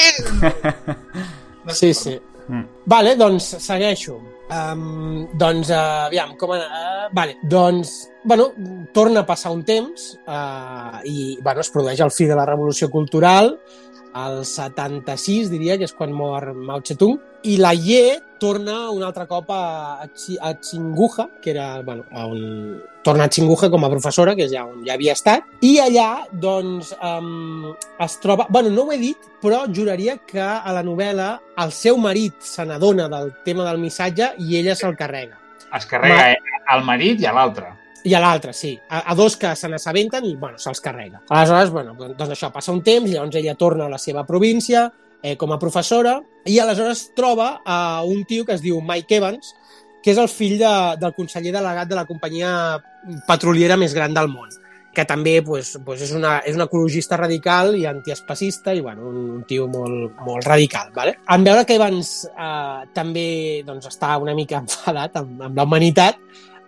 No 1.64 1.74
sí, 1.80 1.92
sí. 1.94 2.20
Mm. 2.51 2.66
Vale, 2.90 3.14
doncs 3.16 3.55
segueixo. 3.62 4.18
Um, 4.51 5.28
doncs, 5.38 5.70
uh, 5.70 6.09
aviam, 6.09 6.34
com... 6.38 6.51
Uh, 6.57 7.07
vale, 7.14 7.36
doncs, 7.46 8.11
bueno, 8.24 8.48
torna 8.92 9.22
a 9.22 9.28
passar 9.28 9.53
un 9.55 9.62
temps 9.62 10.16
uh, 10.26 10.98
i, 11.07 11.38
bueno, 11.38 11.62
es 11.62 11.70
produeix 11.70 12.03
el 12.03 12.11
fi 12.11 12.26
de 12.26 12.38
la 12.38 12.48
revolució 12.48 12.90
cultural, 12.90 13.55
el 14.18 14.40
76, 14.44 15.53
diria, 15.53 15.78
que 15.78 15.86
és 15.86 15.94
quan 15.94 16.11
mor 16.11 16.51
Mao 16.59 16.82
Tse-tung, 16.82 17.20
i 17.43 17.57
la 17.57 17.72
Ye 17.72 18.20
torna 18.41 18.88
un 18.91 19.03
altre 19.05 19.26
cop 19.28 19.51
a, 19.53 20.01
a, 20.01 20.07
Chi- 20.16 20.38
a 20.41 20.55
Chinguja, 20.61 21.28
que 21.43 21.51
era, 21.53 21.82
bueno, 21.82 22.05
a 22.11 22.26
on... 22.26 22.80
torna 23.05 23.24
a 23.24 23.28
Chinguja 23.28 23.68
com 23.70 23.84
a 23.84 23.91
professora, 23.93 24.34
que 24.36 24.47
és 24.47 24.53
ja 24.53 24.64
on 24.64 24.80
ja 24.86 24.95
havia 24.97 25.12
estat, 25.16 25.45
i 25.64 25.74
allà, 25.80 26.24
doncs, 26.32 26.95
um, 27.05 27.74
es 28.01 28.16
troba... 28.20 28.47
Bueno, 28.49 28.72
no 28.72 28.86
ho 28.86 28.95
he 28.95 28.99
dit, 29.01 29.28
però 29.43 29.66
juraria 29.68 30.16
que 30.24 30.41
a 30.41 30.72
la 30.72 30.82
novel·la 30.84 31.34
el 31.64 31.74
seu 31.76 32.01
marit 32.01 32.41
se 32.45 32.64
n'adona 32.64 33.11
del 33.12 33.34
tema 33.45 33.68
del 33.68 33.80
missatge 33.80 34.32
i 34.41 34.57
ella 34.61 34.76
se'l 34.76 34.97
carrega. 34.97 35.36
Es 35.76 35.84
carrega 35.86 36.32
eh, 36.32 36.41
al 36.72 36.82
marit 36.84 37.20
i 37.20 37.28
a 37.28 37.36
l'altre. 37.36 37.74
I 38.09 38.14
a 38.16 38.20
l'altre, 38.24 38.55
sí. 38.57 38.72
A, 38.88 39.05
a 39.12 39.14
dos 39.14 39.36
que 39.36 39.53
se 39.57 39.68
n'assabenten 39.68 40.24
i, 40.24 40.32
bueno, 40.41 40.57
se'ls 40.59 40.80
carrega. 40.80 41.20
Aleshores, 41.28 41.68
bueno, 41.70 41.93
doncs 42.16 42.32
això, 42.32 42.49
passa 42.53 42.72
un 42.72 42.80
temps, 42.82 43.11
llavors 43.12 43.36
ella 43.36 43.55
torna 43.61 43.84
a 43.84 43.93
la 43.93 44.01
seva 44.01 44.24
província 44.24 44.88
eh, 45.23 45.37
com 45.37 45.53
a 45.53 45.59
professora 45.62 46.18
i 46.49 46.59
aleshores 46.59 47.11
troba 47.16 47.61
a 47.64 48.03
un 48.07 48.25
tio 48.25 48.47
que 48.47 48.57
es 48.57 48.64
diu 48.64 48.81
Mike 48.81 49.21
Evans, 49.21 49.55
que 50.03 50.14
és 50.14 50.18
el 50.18 50.31
fill 50.33 50.57
de, 50.61 50.73
del 51.01 51.14
conseller 51.16 51.53
delegat 51.53 51.91
de 51.91 51.99
la 51.99 52.07
companyia 52.09 52.81
petroliera 53.29 53.77
més 53.81 53.95
gran 53.97 54.16
del 54.16 54.33
món 54.33 54.49
que 54.91 55.05
també 55.07 55.37
pues, 55.47 55.77
pues 55.87 56.01
és, 56.03 56.12
una, 56.16 56.41
és 56.47 56.57
un 56.59 56.64
ecologista 56.64 57.14
radical 57.21 57.77
i 57.79 57.85
antiespacista 57.87 58.75
i 58.75 58.81
bueno, 58.83 59.07
un, 59.07 59.18
un 59.37 59.45
tio 59.47 59.68
molt, 59.71 60.16
molt 60.27 60.47
radical. 60.47 60.91
Vale? 60.95 61.14
En 61.31 61.47
veure 61.47 61.62
que 61.66 61.77
Evans 61.79 62.11
eh, 62.31 62.81
també 62.97 63.29
doncs, 63.66 63.87
està 63.93 64.16
una 64.18 64.35
mica 64.35 64.59
enfadat 64.64 65.21
amb, 65.23 65.45
amb 65.49 65.61
la 65.61 65.68
humanitat, 65.68 66.18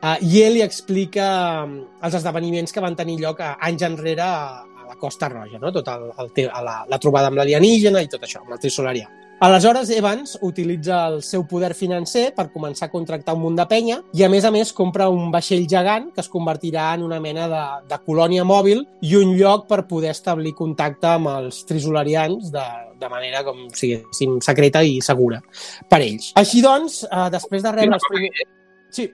Uh, 0.03 0.17
I 0.19 0.41
ell 0.43 0.57
li 0.57 0.63
explica 0.65 1.25
um, 1.63 1.77
els 2.03 2.15
esdeveniments 2.19 2.75
que 2.75 2.83
van 2.83 2.97
tenir 2.99 3.21
lloc 3.21 3.39
a, 3.39 3.53
anys 3.63 3.85
enrere 3.87 4.25
a, 4.25 4.65
Costa 5.03 5.29
Roja, 5.33 5.59
no? 5.59 5.75
tot 5.75 5.91
el, 5.91 6.07
el, 6.23 6.33
la, 6.63 6.79
la 6.89 7.03
trobada 7.03 7.33
amb 7.33 7.43
l'alienígena 7.43 8.05
i 8.05 8.11
tot 8.13 8.23
això, 8.23 8.45
amb 8.45 8.55
el 8.55 8.63
trisolarià. 8.63 9.11
Aleshores, 9.43 9.91
Evans 9.91 10.37
utilitza 10.47 11.01
el 11.09 11.17
seu 11.27 11.43
poder 11.51 11.73
financer 11.75 12.29
per 12.37 12.45
començar 12.53 12.87
a 12.87 12.93
contractar 12.93 13.35
un 13.35 13.41
munt 13.43 13.57
de 13.59 13.65
penya 13.67 13.97
i, 14.15 14.23
a 14.23 14.29
més 14.31 14.47
a 14.47 14.53
més, 14.55 14.71
compra 14.71 15.09
un 15.11 15.33
vaixell 15.35 15.65
gegant 15.67 16.13
que 16.15 16.23
es 16.23 16.31
convertirà 16.31 16.93
en 16.95 17.03
una 17.03 17.19
mena 17.19 17.49
de, 17.51 17.65
de 17.91 17.99
colònia 18.07 18.45
mòbil 18.47 18.85
i 19.03 19.17
un 19.19 19.35
lloc 19.35 19.67
per 19.67 19.81
poder 19.91 20.13
establir 20.15 20.55
contacte 20.55 21.11
amb 21.17 21.33
els 21.33 21.65
trisolarians 21.67 22.55
de, 22.55 22.67
de 23.03 23.11
manera 23.11 23.43
com 23.43 23.65
si 23.73 23.89
siguéssim 23.89 24.39
secreta 24.47 24.85
i 24.87 25.01
segura 25.03 25.43
per 25.91 26.05
ells. 26.05 26.31
Així 26.39 26.63
doncs, 26.63 27.03
eh, 27.11 27.29
després 27.35 27.67
de 27.67 27.75
rebre 27.81 27.99
els 27.99 28.11
primers... 28.15 28.51
Sí, 28.95 29.11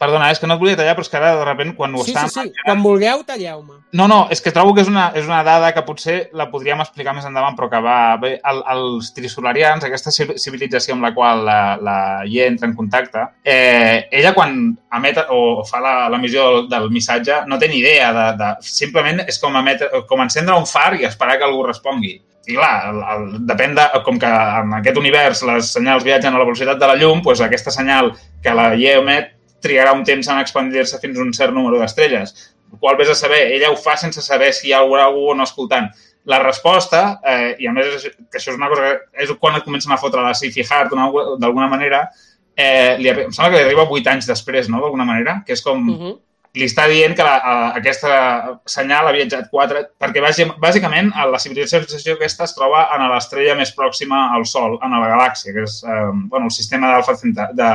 Perdona, 0.00 0.30
és 0.32 0.38
que 0.40 0.48
no 0.48 0.54
et 0.56 0.60
volia 0.62 0.78
tallar, 0.78 0.94
però 0.96 1.04
és 1.04 1.10
que 1.12 1.18
ara, 1.18 1.30
de 1.36 1.44
sobte, 1.44 1.64
quan 1.76 1.94
ho 1.94 2.00
sí, 2.06 2.14
estàvem 2.14 2.30
sí, 2.32 2.44
sí. 2.48 2.62
Quan 2.64 2.78
vulgueu, 2.80 3.20
talleu-me. 3.28 3.74
No, 3.92 4.06
no, 4.08 4.20
és 4.32 4.40
que 4.40 4.48
trobo 4.56 4.72
que 4.72 4.80
és 4.80 4.88
una, 4.88 5.10
és 5.12 5.26
una 5.28 5.42
dada 5.44 5.74
que 5.76 5.82
potser 5.84 6.14
la 6.32 6.46
podríem 6.48 6.80
explicar 6.80 7.12
més 7.12 7.26
endavant, 7.28 7.52
però 7.58 7.68
que 7.68 7.80
va... 7.84 7.96
Bé, 8.22 8.30
el, 8.48 8.62
els 8.72 9.10
trisolarians, 9.12 9.84
aquesta 9.84 10.08
civ- 10.14 10.38
civilització 10.40 10.94
amb 10.96 11.04
la 11.04 11.10
qual 11.12 11.44
la, 11.44 11.58
la 11.84 11.96
Ye 12.24 12.46
entra 12.48 12.70
en 12.70 12.72
contacte, 12.78 13.26
eh, 13.44 14.06
ella 14.10 14.32
quan 14.32 14.56
emet 14.96 15.20
o 15.28 15.66
fa 15.68 15.82
la- 15.84 16.08
l'emissió 16.14 16.46
del, 16.54 16.68
del 16.72 16.88
missatge 16.94 17.42
no 17.50 17.58
té 17.60 17.68
ni 17.68 17.82
idea 17.82 18.08
de... 18.16 18.24
de 18.40 18.48
simplement 18.64 19.20
és 19.28 19.36
com, 19.42 19.58
emetre, 19.60 19.90
com 20.08 20.22
encendre 20.24 20.56
un 20.56 20.64
far 20.66 20.94
i 20.96 21.04
esperar 21.04 21.36
que 21.36 21.44
algú 21.44 21.66
respongui. 21.66 22.14
I 22.48 22.56
clar, 22.56 22.88
el, 22.88 23.02
el, 23.16 23.26
depèn 23.50 23.76
de... 23.76 23.84
Com 24.06 24.16
que 24.18 24.30
en 24.32 24.72
aquest 24.78 24.96
univers 24.96 25.44
les 25.44 25.74
senyals 25.76 26.08
viatgen 26.08 26.32
a 26.32 26.40
la 26.40 26.48
velocitat 26.48 26.80
de 26.80 26.88
la 26.88 26.96
llum, 26.96 27.20
doncs 27.26 27.44
aquesta 27.44 27.70
senyal 27.74 28.14
que 28.40 28.56
la 28.56 28.70
Ye 28.80 28.96
emet 29.02 29.36
trigarà 29.60 29.92
un 29.92 30.04
temps 30.04 30.28
en 30.28 30.38
expandir-se 30.40 30.98
fins 31.00 31.18
a 31.18 31.22
un 31.22 31.32
cert 31.32 31.52
número 31.52 31.78
d'estrelles 31.78 32.34
el 32.72 32.78
qual 32.78 32.96
vés 32.96 33.08
a 33.10 33.14
saber, 33.18 33.40
ella 33.52 33.70
ho 33.72 33.76
fa 33.76 33.96
sense 33.96 34.22
saber 34.22 34.52
si 34.54 34.68
hi 34.68 34.72
ha 34.72 34.78
algú 34.78 35.30
o 35.30 35.34
no 35.34 35.42
escoltant. 35.44 35.90
la 36.24 36.38
resposta, 36.38 37.18
eh, 37.24 37.56
i 37.58 37.66
a 37.66 37.72
més 37.72 37.86
és, 37.86 38.02
que 38.30 38.36
això 38.38 38.50
és 38.52 38.56
una 38.58 38.68
cosa 38.68 38.82
que 38.82 39.22
és 39.24 39.30
quan 39.40 39.56
et 39.56 39.64
comencen 39.64 39.90
a 39.92 39.96
fotre 39.96 40.20
la 40.20 40.34
hard 40.34 40.90
d'una- 40.90 41.36
d'alguna 41.40 41.66
manera, 41.66 42.10
eh, 42.54 42.96
li, 42.98 43.08
em 43.08 43.32
sembla 43.32 43.50
que 43.50 43.56
li 43.56 43.62
arriba 43.64 43.86
8 43.88 44.06
anys 44.06 44.26
després, 44.26 44.68
no?, 44.68 44.80
d'alguna 44.80 45.04
manera, 45.04 45.42
que 45.46 45.54
és 45.54 45.62
com... 45.62 45.88
Uh 45.88 45.96
-huh. 45.98 46.18
li 46.54 46.64
està 46.66 46.86
dient 46.88 47.14
que 47.16 47.22
la, 47.22 47.36
a, 47.38 47.72
aquesta 47.76 48.60
senyal 48.66 49.06
ha 49.06 49.12
viatjat 49.12 49.48
4, 49.50 49.82
perquè 49.98 50.20
bàsi- 50.20 50.52
bàsicament 50.58 51.10
la 51.30 51.38
civilització 51.38 52.14
aquesta 52.14 52.44
es 52.44 52.54
troba 52.54 52.88
en 52.94 53.08
l'estrella 53.08 53.54
més 53.54 53.74
pròxima 53.74 54.34
al 54.34 54.44
Sol, 54.46 54.78
en 54.82 54.90
la 54.90 55.08
galàxia, 55.08 55.52
que 55.54 55.62
és 55.62 55.82
eh, 55.84 56.10
bueno, 56.28 56.46
el 56.46 56.50
sistema 56.50 56.88
d'Alfa 56.92 57.16
Centauri. 57.16 57.54
De... 57.54 57.70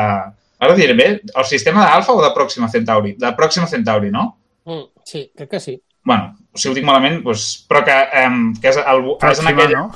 Ara 0.59 0.73
ho 0.73 0.77
diré 0.77 0.93
bé, 0.95 1.07
el 1.35 1.45
sistema 1.45 1.83
d'Alfa 1.85 2.13
o 2.15 2.21
de 2.23 2.29
Pròxima 2.35 2.69
Centauri? 2.71 3.15
De 3.19 3.31
Pròxima 3.35 3.67
Centauri, 3.67 4.11
no? 4.11 4.37
Mm, 4.65 4.85
sí, 5.03 5.31
crec 5.35 5.49
que 5.49 5.59
sí. 5.59 5.81
bueno, 6.05 6.35
si 6.53 6.69
ho 6.69 6.73
dic 6.73 6.85
malament, 6.85 7.19
doncs, 7.25 7.65
però 7.67 7.81
que, 7.83 7.93
um, 8.27 8.53
que 8.61 8.69
és, 8.69 8.77
el, 8.77 8.99
és 9.03 9.11
en 9.11 9.19
Pròxima, 9.23 9.53
aquella... 9.55 9.79
no? 9.79 9.91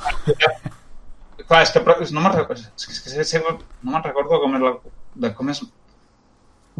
Clar, 1.50 1.62
és 1.66 1.70
que 1.74 1.80
però, 1.82 1.96
no 2.14 2.20
me'n 2.22 2.34
recordo, 2.34 2.62
és 2.76 2.86
que, 2.86 2.92
és 2.94 3.14
que 3.16 3.24
sempre, 3.26 3.56
no 3.82 3.94
me'n 3.94 4.04
recordo 4.04 4.38
com 4.42 4.52
és 4.58 4.62
la, 4.62 4.74
de 5.24 5.30
com 5.34 5.48
és... 5.50 5.62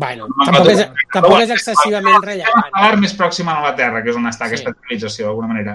Bueno, 0.00 0.28
No, 0.30 0.44
tampoc 0.46 0.68
és, 0.70 0.84
tampoc 1.12 1.40
és 1.42 1.50
excessivament 1.56 2.14
El 2.20 2.22
rellevant. 2.26 2.68
estel·lar 2.68 3.00
més 3.02 3.14
pròxim 3.18 3.48
a 3.50 3.56
la 3.64 3.72
Terra, 3.78 4.02
que 4.04 4.12
és 4.12 4.16
on 4.20 4.28
està 4.30 4.46
Sí. 4.46 4.54
aquesta 4.54 4.72
civilització, 4.76 5.26
d'alguna 5.26 5.48
manera. 5.50 5.74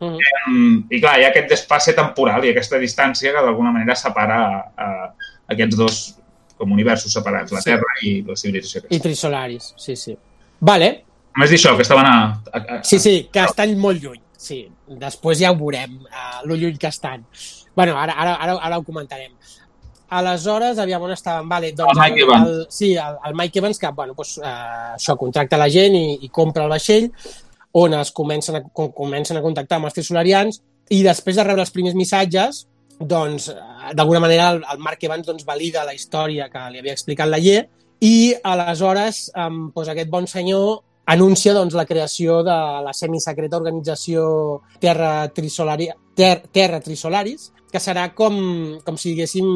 Mhm. 0.00 0.18
Um, 0.46 0.84
I 0.92 1.00
clar, 1.00 1.16
hi 1.18 1.24
ha 1.24 1.32
aquest 1.32 1.48
desplace 1.50 1.94
temporal 1.96 2.44
i 2.44 2.52
aquesta 2.52 2.78
distància 2.78 3.32
que 3.32 3.42
d'alguna 3.42 3.72
manera 3.72 3.94
separa 3.96 4.38
uh, 4.68 5.08
aquests 5.48 5.76
dos 5.76 6.00
com 6.56 6.72
universos 6.72 7.12
separats, 7.12 7.52
la 7.52 7.60
Sí. 7.60 7.70
Terra 7.70 7.96
i 8.02 8.22
la 8.26 8.36
civilització. 8.36 8.82
I 8.82 8.86
aquesta. 8.86 9.02
trisolaris, 9.08 9.74
sí, 9.76 9.96
sí. 9.96 10.16
Vale, 10.60 11.02
Només 11.36 11.50
dir 11.52 11.58
això, 11.58 11.74
que 11.76 11.82
estaven 11.84 12.06
a... 12.08 12.40
a, 12.52 12.58
a 12.58 12.82
sí, 12.82 12.98
sí, 12.98 13.28
que 13.32 13.42
estan 13.44 13.74
molt 13.78 14.00
lluny. 14.02 14.22
Sí, 14.40 14.62
després 14.88 15.38
ja 15.42 15.50
ho 15.52 15.56
veurem, 15.56 15.98
uh, 16.08 16.40
lo 16.48 16.56
lluny 16.56 16.78
que 16.80 16.88
estan. 16.88 17.26
bueno, 17.76 17.98
ara, 18.00 18.14
ara, 18.16 18.34
ara, 18.40 18.54
ara 18.56 18.78
ho 18.78 18.82
comentarem. 18.82 19.32
Aleshores, 20.08 20.78
aviam 20.78 21.02
on 21.02 21.12
estàvem. 21.12 21.48
Vale, 21.50 21.72
doncs, 21.76 21.92
El 21.92 22.00
Mike 22.00 22.22
Evans. 22.22 22.48
El, 22.48 22.66
sí, 22.70 22.92
el, 22.94 23.18
el 23.26 23.34
Mike 23.34 23.58
Evans, 23.58 23.78
que 23.78 23.90
bueno, 23.90 24.14
doncs, 24.16 24.36
uh, 24.38 24.94
això 24.94 25.16
contracta 25.18 25.58
la 25.60 25.68
gent 25.68 25.96
i, 25.98 26.04
i 26.22 26.30
compra 26.32 26.64
el 26.64 26.70
vaixell, 26.72 27.10
on 27.76 27.98
es 27.98 28.12
comencen 28.16 28.56
a, 28.56 28.62
com, 28.72 28.88
comencen 28.96 29.36
a 29.36 29.42
contactar 29.44 29.76
amb 29.80 29.90
els 29.90 29.96
trisolarians 29.98 30.62
i 30.94 31.02
després 31.04 31.36
de 31.36 31.44
rebre 31.44 31.66
els 31.66 31.74
primers 31.74 31.98
missatges, 31.98 32.62
doncs, 32.98 33.48
eh, 33.48 33.94
d'alguna 33.94 34.20
manera, 34.20 34.50
el, 34.50 34.62
el 34.72 34.78
Mark 34.78 35.02
Evans 35.02 35.26
doncs, 35.26 35.44
valida 35.44 35.84
la 35.84 35.94
història 35.94 36.48
que 36.52 36.64
li 36.70 36.80
havia 36.80 36.96
explicat 36.96 37.28
la 37.28 37.40
Ye 37.42 37.62
i 38.04 38.34
aleshores 38.44 39.30
um, 39.36 39.70
doncs, 39.74 39.88
aquest 39.92 40.10
bon 40.12 40.26
senyor 40.28 40.82
anuncia 41.06 41.54
doncs, 41.54 41.74
la 41.74 41.86
creació 41.86 42.42
de 42.44 42.56
la 42.84 42.92
semisecreta 42.92 43.56
organització 43.60 44.62
Terra, 44.80 45.28
Trisolari, 45.32 45.88
Ter, 46.16 46.42
Terra 46.52 46.80
Trisolaris, 46.80 47.50
que 47.70 47.82
serà 47.82 48.08
com, 48.14 48.36
com 48.84 48.96
si 48.96 49.12
diguéssim 49.12 49.46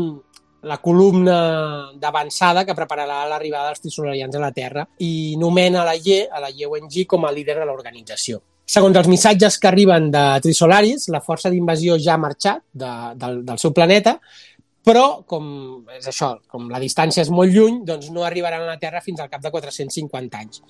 la 0.68 0.76
columna 0.76 1.90
d'avançada 1.96 2.66
que 2.68 2.76
prepararà 2.76 3.22
l'arribada 3.28 3.70
dels 3.70 3.80
trisolarians 3.80 4.36
a 4.36 4.42
la 4.42 4.52
Terra 4.52 4.84
i 5.00 5.36
nomena 5.40 5.86
la 5.86 5.96
Ye, 5.96 6.26
a 6.28 6.40
la 6.42 6.50
YEONG, 6.52 7.06
com 7.08 7.24
a 7.24 7.32
líder 7.32 7.56
de 7.62 7.68
l'organització. 7.68 8.42
Segons 8.70 8.96
els 9.00 9.08
missatges 9.10 9.58
que 9.58 9.70
arriben 9.70 10.10
de 10.14 10.22
Trisolaris, 10.44 11.08
la 11.10 11.22
força 11.24 11.50
d'invasió 11.50 11.96
ja 11.98 12.14
ha 12.14 12.22
marxat 12.22 12.62
de, 12.70 12.92
del, 13.18 13.40
del 13.48 13.58
seu 13.58 13.74
planeta, 13.74 14.18
però, 14.80 15.20
com 15.28 15.44
és 15.92 16.06
això, 16.08 16.30
com 16.48 16.70
la 16.72 16.78
distància 16.80 17.20
és 17.20 17.28
molt 17.34 17.52
lluny, 17.52 17.82
doncs 17.84 18.08
no 18.14 18.22
arribaran 18.24 18.62
a 18.64 18.70
la 18.70 18.78
Terra 18.80 19.02
fins 19.04 19.20
al 19.20 19.28
cap 19.28 19.42
de 19.44 19.50
450 19.52 20.38
anys, 20.40 20.62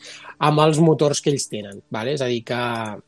amb 0.49 0.63
els 0.65 0.81
motors 0.83 1.21
que 1.23 1.31
ells 1.31 1.47
tenen. 1.53 1.79
Vale? 1.95 2.17
És 2.17 2.25
a 2.25 2.31
dir, 2.31 2.41
que, 2.49 2.59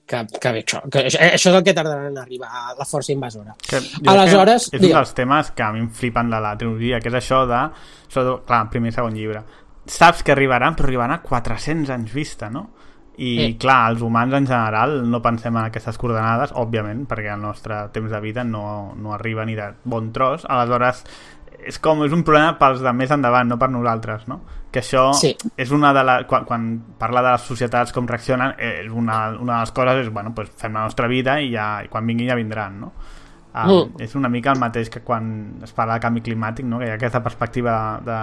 que, 0.07 0.20
que, 0.36 0.53
bé, 0.55 0.62
això, 0.62 0.84
que 0.86 1.03
això, 1.09 1.18
això 1.26 1.51
és 1.51 1.59
el 1.59 1.64
que 1.66 1.74
tardaran 1.74 2.12
en 2.12 2.20
arribar 2.22 2.53
a 2.53 2.76
la 2.78 2.86
força 2.86 3.11
invasora. 3.16 3.57
Que, 3.66 3.82
Aleshores, 4.12 4.68
que 4.70 4.78
és 4.78 4.86
un 4.86 4.95
dels 5.01 5.16
temes 5.18 5.51
que 5.57 5.66
a 5.66 5.72
mi 5.74 5.82
em 5.82 5.90
flipen 5.90 6.30
de 6.30 6.40
la 6.47 6.55
trilogia, 6.61 7.03
que 7.03 7.11
és 7.11 7.18
això 7.18 7.43
de... 7.51 7.64
Sobretot, 8.07 8.47
clar, 8.47 8.62
primer 8.70 8.93
i 8.93 8.97
segon 9.01 9.18
llibre. 9.18 9.43
Saps 9.90 10.22
que 10.22 10.36
arribaran, 10.36 10.78
però 10.78 10.86
arribaran 10.86 11.16
a 11.16 11.22
400 11.26 11.90
anys 11.97 12.14
vista, 12.14 12.53
no? 12.53 12.68
I, 13.18 13.36
Sí. 13.38 13.56
clar, 13.60 13.90
els 13.92 14.00
humans 14.02 14.32
en 14.32 14.46
general 14.46 15.10
no 15.10 15.20
pensem 15.20 15.54
en 15.56 15.64
aquestes 15.64 15.98
coordenades, 15.98 16.52
òbviament, 16.56 17.06
perquè 17.06 17.34
el 17.34 17.42
nostre 17.42 17.88
temps 17.92 18.10
de 18.10 18.20
vida 18.20 18.42
no, 18.44 18.94
no 18.96 19.12
arriba 19.14 19.44
ni 19.44 19.54
de 19.54 19.72
bon 19.84 20.12
tros. 20.12 20.46
Aleshores, 20.48 21.04
és 21.66 21.78
com, 21.78 22.02
és 22.04 22.12
un 22.12 22.24
problema 22.24 22.56
pels 22.58 22.80
de 22.80 22.92
més 22.92 23.10
endavant, 23.10 23.46
no 23.48 23.58
per 23.58 23.68
nosaltres, 23.70 24.26
no? 24.28 24.40
Que 24.72 24.80
això 24.80 25.12
Sí. 25.14 25.36
és 25.56 25.70
una 25.70 25.92
de 25.92 26.02
les... 26.02 26.24
Quan, 26.26 26.44
quan 26.48 26.82
parla 26.98 27.20
de 27.22 27.32
les 27.32 27.42
societats 27.42 27.92
com 27.92 28.06
reaccionen, 28.08 28.54
eh, 28.58 28.80
és 28.86 28.90
una, 28.90 29.28
una 29.38 29.54
de 29.58 29.60
les 29.60 29.72
coses 29.72 30.06
és, 30.06 30.12
bueno, 30.12 30.32
pues 30.34 30.48
fem 30.56 30.72
la 30.72 30.84
nostra 30.88 31.06
vida 31.06 31.38
i, 31.40 31.52
ja, 31.52 31.82
i 31.84 31.88
quan 31.88 32.06
vinguin 32.06 32.28
ja 32.30 32.34
vindran, 32.34 32.80
no? 32.80 32.92
Um, 33.54 33.68
Mm. 33.68 34.00
És 34.00 34.14
una 34.16 34.30
mica 34.30 34.50
el 34.50 34.58
mateix 34.58 34.88
que 34.88 35.02
quan 35.04 35.58
es 35.62 35.74
parla 35.76 35.94
de 35.98 36.00
canvi 36.00 36.22
climàtic, 36.22 36.64
no? 36.64 36.78
que 36.78 36.86
hi 36.86 36.88
ha 36.88 36.94
aquesta 36.94 37.22
perspectiva 37.22 38.00
de, 38.02 38.16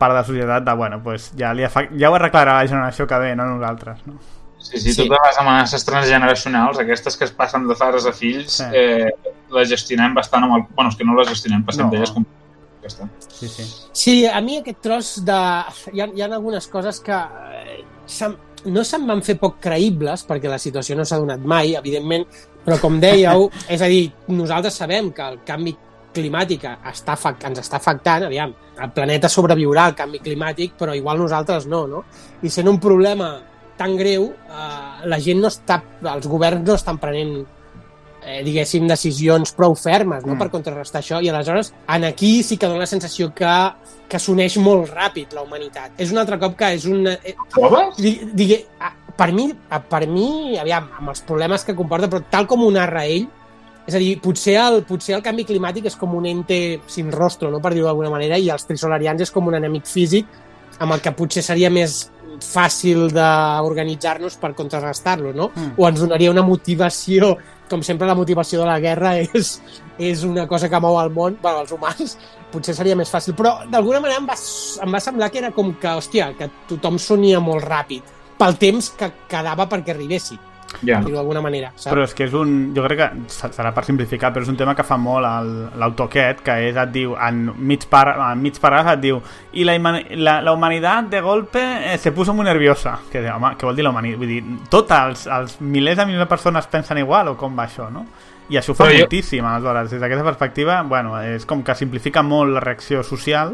part 0.00 0.14
de 0.14 0.20
la 0.22 0.24
societat 0.24 0.64
de, 0.66 0.74
bueno, 0.80 1.02
pues 1.04 1.30
ja, 1.38 1.52
li 1.54 1.64
afa... 1.68 1.84
ja 1.92 2.10
ho 2.10 2.16
arreglarà 2.16 2.56
la 2.62 2.68
generació 2.68 3.06
que 3.06 3.18
ve, 3.20 3.34
no 3.36 3.46
nosaltres. 3.52 4.00
No? 4.08 4.16
Sí, 4.60 4.78
sí, 4.80 4.92
Sí. 4.92 5.06
totes 5.08 5.20
les 5.26 5.38
amenaces 5.40 5.84
transgeneracionals, 5.84 6.78
aquestes 6.80 7.16
que 7.16 7.24
es 7.24 7.32
passen 7.32 7.66
de 7.68 7.74
pares 7.78 8.04
a 8.06 8.12
fills, 8.12 8.58
Sí. 8.60 8.64
eh, 8.72 9.08
les 9.56 9.68
gestionem 9.70 10.14
bastant 10.14 10.44
amb 10.44 10.56
el... 10.58 10.66
Bueno, 10.74 10.90
és 10.90 10.96
que 10.98 11.04
no 11.04 11.16
les 11.18 11.28
gestionem, 11.28 11.64
passem 11.64 11.86
No. 11.86 11.90
d'elles 11.92 12.12
com... 12.16 12.24
Ja 12.82 12.88
està. 12.88 13.08
Sí, 13.28 13.48
sí. 13.48 13.64
Sí, 13.92 14.14
a 14.26 14.40
mi 14.40 14.58
aquest 14.60 14.80
tros 14.84 15.14
de... 15.24 15.38
Hi 15.92 16.00
ha, 16.00 16.06
hi 16.14 16.22
ha 16.22 16.28
algunes 16.32 16.68
coses 16.72 17.00
que 17.04 17.16
eh, 17.16 17.84
no 18.70 18.84
se'm 18.84 19.06
van 19.08 19.22
fer 19.24 19.36
poc 19.40 19.58
creïbles, 19.64 20.24
perquè 20.28 20.48
la 20.48 20.58
situació 20.60 20.96
no 20.96 21.04
s'ha 21.08 21.18
donat 21.20 21.40
mai, 21.40 21.74
evidentment, 21.78 22.26
però 22.64 22.76
com 22.80 22.98
dèieu, 23.00 23.48
és 23.74 23.80
a 23.80 23.88
dir, 23.88 24.10
nosaltres 24.28 24.76
sabem 24.76 25.12
que 25.16 25.22
el 25.24 25.40
canvi 25.48 25.76
climàtic 26.14 26.66
està, 26.90 27.16
ens 27.48 27.62
està 27.62 27.78
afectant, 27.78 28.26
aviam, 28.26 28.52
el 28.80 28.90
planeta 28.96 29.28
sobreviurà 29.30 29.86
al 29.90 29.96
canvi 29.98 30.22
climàtic, 30.24 30.74
però 30.78 30.94
igual 30.96 31.20
nosaltres 31.20 31.68
no, 31.70 31.86
no? 31.90 32.04
I 32.42 32.50
sent 32.52 32.68
un 32.70 32.80
problema 32.80 33.32
tan 33.80 33.96
greu, 33.96 34.28
eh, 34.30 35.08
la 35.08 35.18
gent 35.22 35.40
no 35.40 35.48
està, 35.48 35.80
els 36.14 36.28
governs 36.28 36.66
no 36.66 36.76
estan 36.76 37.00
prenent 37.00 37.38
eh, 38.24 38.40
diguéssim, 38.44 38.86
decisions 38.88 39.54
prou 39.56 39.74
fermes 39.78 40.24
no? 40.26 40.34
Mm. 40.34 40.40
per 40.42 40.50
contrarrestar 40.52 41.00
això, 41.00 41.20
i 41.24 41.30
aleshores 41.30 41.72
en 41.88 42.04
aquí 42.10 42.40
sí 42.44 42.58
que 42.60 42.68
dona 42.68 42.84
la 42.84 42.90
sensació 42.90 43.30
que, 43.36 43.54
que 44.10 44.20
s'uneix 44.20 44.58
molt 44.60 44.92
ràpid 44.92 45.34
la 45.36 45.44
humanitat. 45.46 45.96
És 46.00 46.12
un 46.12 46.20
altre 46.20 46.40
cop 46.42 46.56
que 46.58 46.74
és 46.76 46.86
un... 46.90 47.06
Eh, 47.08 47.36
digue, 48.36 48.62
per 49.16 49.30
mi, 49.36 49.50
per 49.90 50.06
mi, 50.08 50.58
aviam, 50.60 50.88
amb 51.00 51.12
els 51.12 51.24
problemes 51.28 51.64
que 51.64 51.76
comporta, 51.76 52.08
però 52.08 52.24
tal 52.32 52.48
com 52.50 52.64
ho 52.64 52.70
narra 52.72 53.04
ell, 53.08 53.28
és 53.90 53.96
a 53.98 54.00
dir, 54.02 54.14
potser 54.22 54.54
el, 54.62 54.84
potser 54.86 55.16
el 55.16 55.24
canvi 55.24 55.44
climàtic 55.48 55.90
és 55.90 55.98
com 55.98 56.14
un 56.14 56.28
ente 56.30 56.80
sin 56.90 57.10
rostro, 57.10 57.50
no? 57.50 57.58
per 57.62 57.74
dir-ho 57.74 57.88
d'alguna 57.88 58.12
manera, 58.12 58.38
i 58.38 58.48
els 58.54 58.68
trisolarians 58.68 59.26
és 59.26 59.34
com 59.34 59.50
un 59.50 59.58
enemic 59.58 59.90
físic 59.90 60.30
amb 60.80 60.94
el 60.94 61.02
que 61.02 61.12
potser 61.16 61.42
seria 61.44 61.68
més 61.72 62.06
fàcil 62.40 63.10
d'organitzar-nos 63.12 64.38
per 64.40 64.54
contrarrestar-lo, 64.56 65.32
no? 65.36 65.50
Mm. 65.50 65.72
O 65.76 65.88
ens 65.88 66.00
donaria 66.00 66.30
una 66.32 66.44
motivació, 66.46 67.34
com 67.68 67.82
sempre 67.84 68.08
la 68.08 68.16
motivació 68.16 68.62
de 68.62 68.68
la 68.70 68.78
guerra 68.80 69.16
és, 69.26 69.56
és 69.98 70.22
una 70.24 70.46
cosa 70.48 70.70
que 70.70 70.80
mou 70.80 70.96
el 71.02 71.10
món, 71.12 71.36
bueno, 71.42 71.64
els 71.66 71.74
humans, 71.74 72.16
potser 72.54 72.76
seria 72.78 72.96
més 72.96 73.10
fàcil. 73.12 73.36
Però 73.36 73.58
d'alguna 73.70 74.00
manera 74.00 74.22
em 74.22 74.30
va, 74.30 74.38
em 74.86 74.96
va 74.96 75.02
semblar 75.02 75.30
que 75.34 75.42
era 75.42 75.52
com 75.56 75.74
que, 75.74 75.98
hòstia, 76.00 76.30
que 76.38 76.48
tothom 76.70 76.98
sonia 77.02 77.42
molt 77.44 77.66
ràpid 77.66 78.16
pel 78.40 78.56
temps 78.56 78.94
que 78.96 79.10
quedava 79.28 79.66
perquè 79.68 79.92
arribessi, 79.92 80.38
Ja. 80.82 81.00
dir-ho 81.00 81.16
d'alguna 81.16 81.40
manera. 81.42 81.72
Saps? 81.74 81.90
Però 81.92 82.04
és 82.04 82.14
que 82.14 82.24
és 82.24 82.32
un... 82.34 82.72
Jo 82.76 82.84
crec 82.86 82.98
que 83.00 83.08
se- 83.34 83.50
serà 83.52 83.72
per 83.74 83.84
simplificar, 83.84 84.30
però 84.32 84.42
és 84.42 84.48
un 84.48 84.56
tema 84.56 84.74
que 84.74 84.84
fa 84.86 84.96
molt 84.96 85.26
l'autor 85.76 86.06
aquest, 86.08 86.40
que 86.46 86.54
és, 86.68 86.76
et 86.76 86.92
diu, 86.94 87.16
en 87.20 87.42
mig, 87.58 87.84
par, 87.90 88.14
en 88.30 88.40
mig 88.40 88.56
paràgraf 88.62 88.94
et 88.94 89.00
diu 89.02 89.20
i 89.52 89.64
la, 89.66 89.74
la, 90.16 90.38
la 90.46 90.52
humanitat 90.54 91.10
de 91.10 91.20
golpe 91.20 91.60
eh, 91.92 91.98
se 91.98 92.12
puso 92.12 92.32
muy 92.34 92.44
nerviosa. 92.44 92.98
Que, 93.10 93.24
home, 93.30 93.54
què 93.58 93.66
vol 93.68 93.76
dir 93.76 93.84
la 93.84 93.90
humanitat? 93.90 94.18
Vull 94.22 94.28
dir, 94.36 94.40
tots 94.70 94.94
els, 94.96 95.26
els 95.26 95.58
milers 95.60 95.98
de 95.98 96.06
milions 96.06 96.24
de 96.24 96.30
persones 96.30 96.66
pensen 96.70 96.98
igual 97.02 97.28
o 97.28 97.36
com 97.36 97.56
va 97.58 97.66
això, 97.66 97.90
no? 97.90 98.06
I 98.50 98.56
això 98.58 98.72
ho 98.72 98.74
fa 98.74 98.84
Però 98.88 98.96
jo- 98.96 99.04
moltíssim, 99.04 99.44
aleshores. 99.46 99.90
Des 99.92 100.00
d'aquesta 100.00 100.24
perspectiva, 100.26 100.80
bueno, 100.82 101.18
és 101.22 101.44
com 101.46 101.60
que 101.62 101.74
simplifica 101.78 102.22
molt 102.22 102.50
la 102.56 102.60
reacció 102.64 103.02
social 103.06 103.52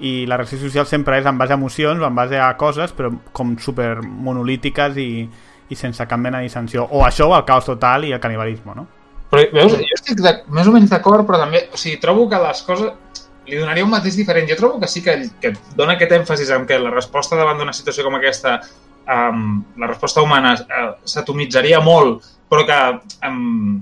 i 0.00 0.24
la 0.24 0.38
reacció 0.38 0.56
social 0.56 0.86
sempre 0.88 1.18
és 1.20 1.26
en 1.28 1.36
base 1.36 1.52
a 1.52 1.58
emocions 1.58 2.00
o 2.00 2.06
en 2.06 2.14
base 2.16 2.38
a 2.40 2.54
coses, 2.56 2.94
però 2.96 3.10
com 3.36 3.58
super 3.60 3.98
monolítiques 4.00 4.96
i, 4.96 5.28
i 5.70 5.78
sense 5.78 6.06
cap 6.06 6.18
mena 6.18 6.40
de 6.40 6.48
dissensió. 6.48 6.86
O 6.90 7.04
això 7.06 7.28
o 7.30 7.36
el 7.36 7.46
caos 7.46 7.68
total 7.68 8.08
i 8.08 8.12
el 8.12 8.22
canibalisme, 8.22 8.74
no? 8.76 8.86
Però 9.30 9.44
veus, 9.54 9.76
jo 9.78 9.96
estic 9.96 10.18
de, 10.24 10.32
més 10.50 10.66
o 10.66 10.74
menys 10.74 10.90
d'acord, 10.90 11.22
però 11.26 11.38
també, 11.38 11.68
o 11.70 11.78
sigui, 11.78 12.00
trobo 12.02 12.26
que 12.30 12.40
les 12.42 12.62
coses 12.66 13.20
li 13.46 13.58
donaria 13.58 13.86
un 13.86 13.92
mateix 13.92 14.18
diferent. 14.18 14.48
Jo 14.50 14.58
trobo 14.58 14.80
que 14.82 14.90
sí 14.90 15.02
que, 15.04 15.16
que 15.42 15.52
dona 15.78 15.94
aquest 15.94 16.16
èmfasis 16.18 16.50
en 16.56 16.66
què 16.66 16.80
la 16.82 16.92
resposta 16.94 17.38
davant 17.38 17.60
d'una 17.60 17.74
situació 17.76 18.06
com 18.06 18.18
aquesta, 18.18 18.58
um, 19.06 19.60
la 19.78 19.90
resposta 19.90 20.22
humana 20.22 20.56
uh, 20.58 20.92
s'atomitzaria 21.06 21.82
molt, 21.84 22.26
però 22.50 22.66
que... 22.66 22.80
Um, 23.26 23.78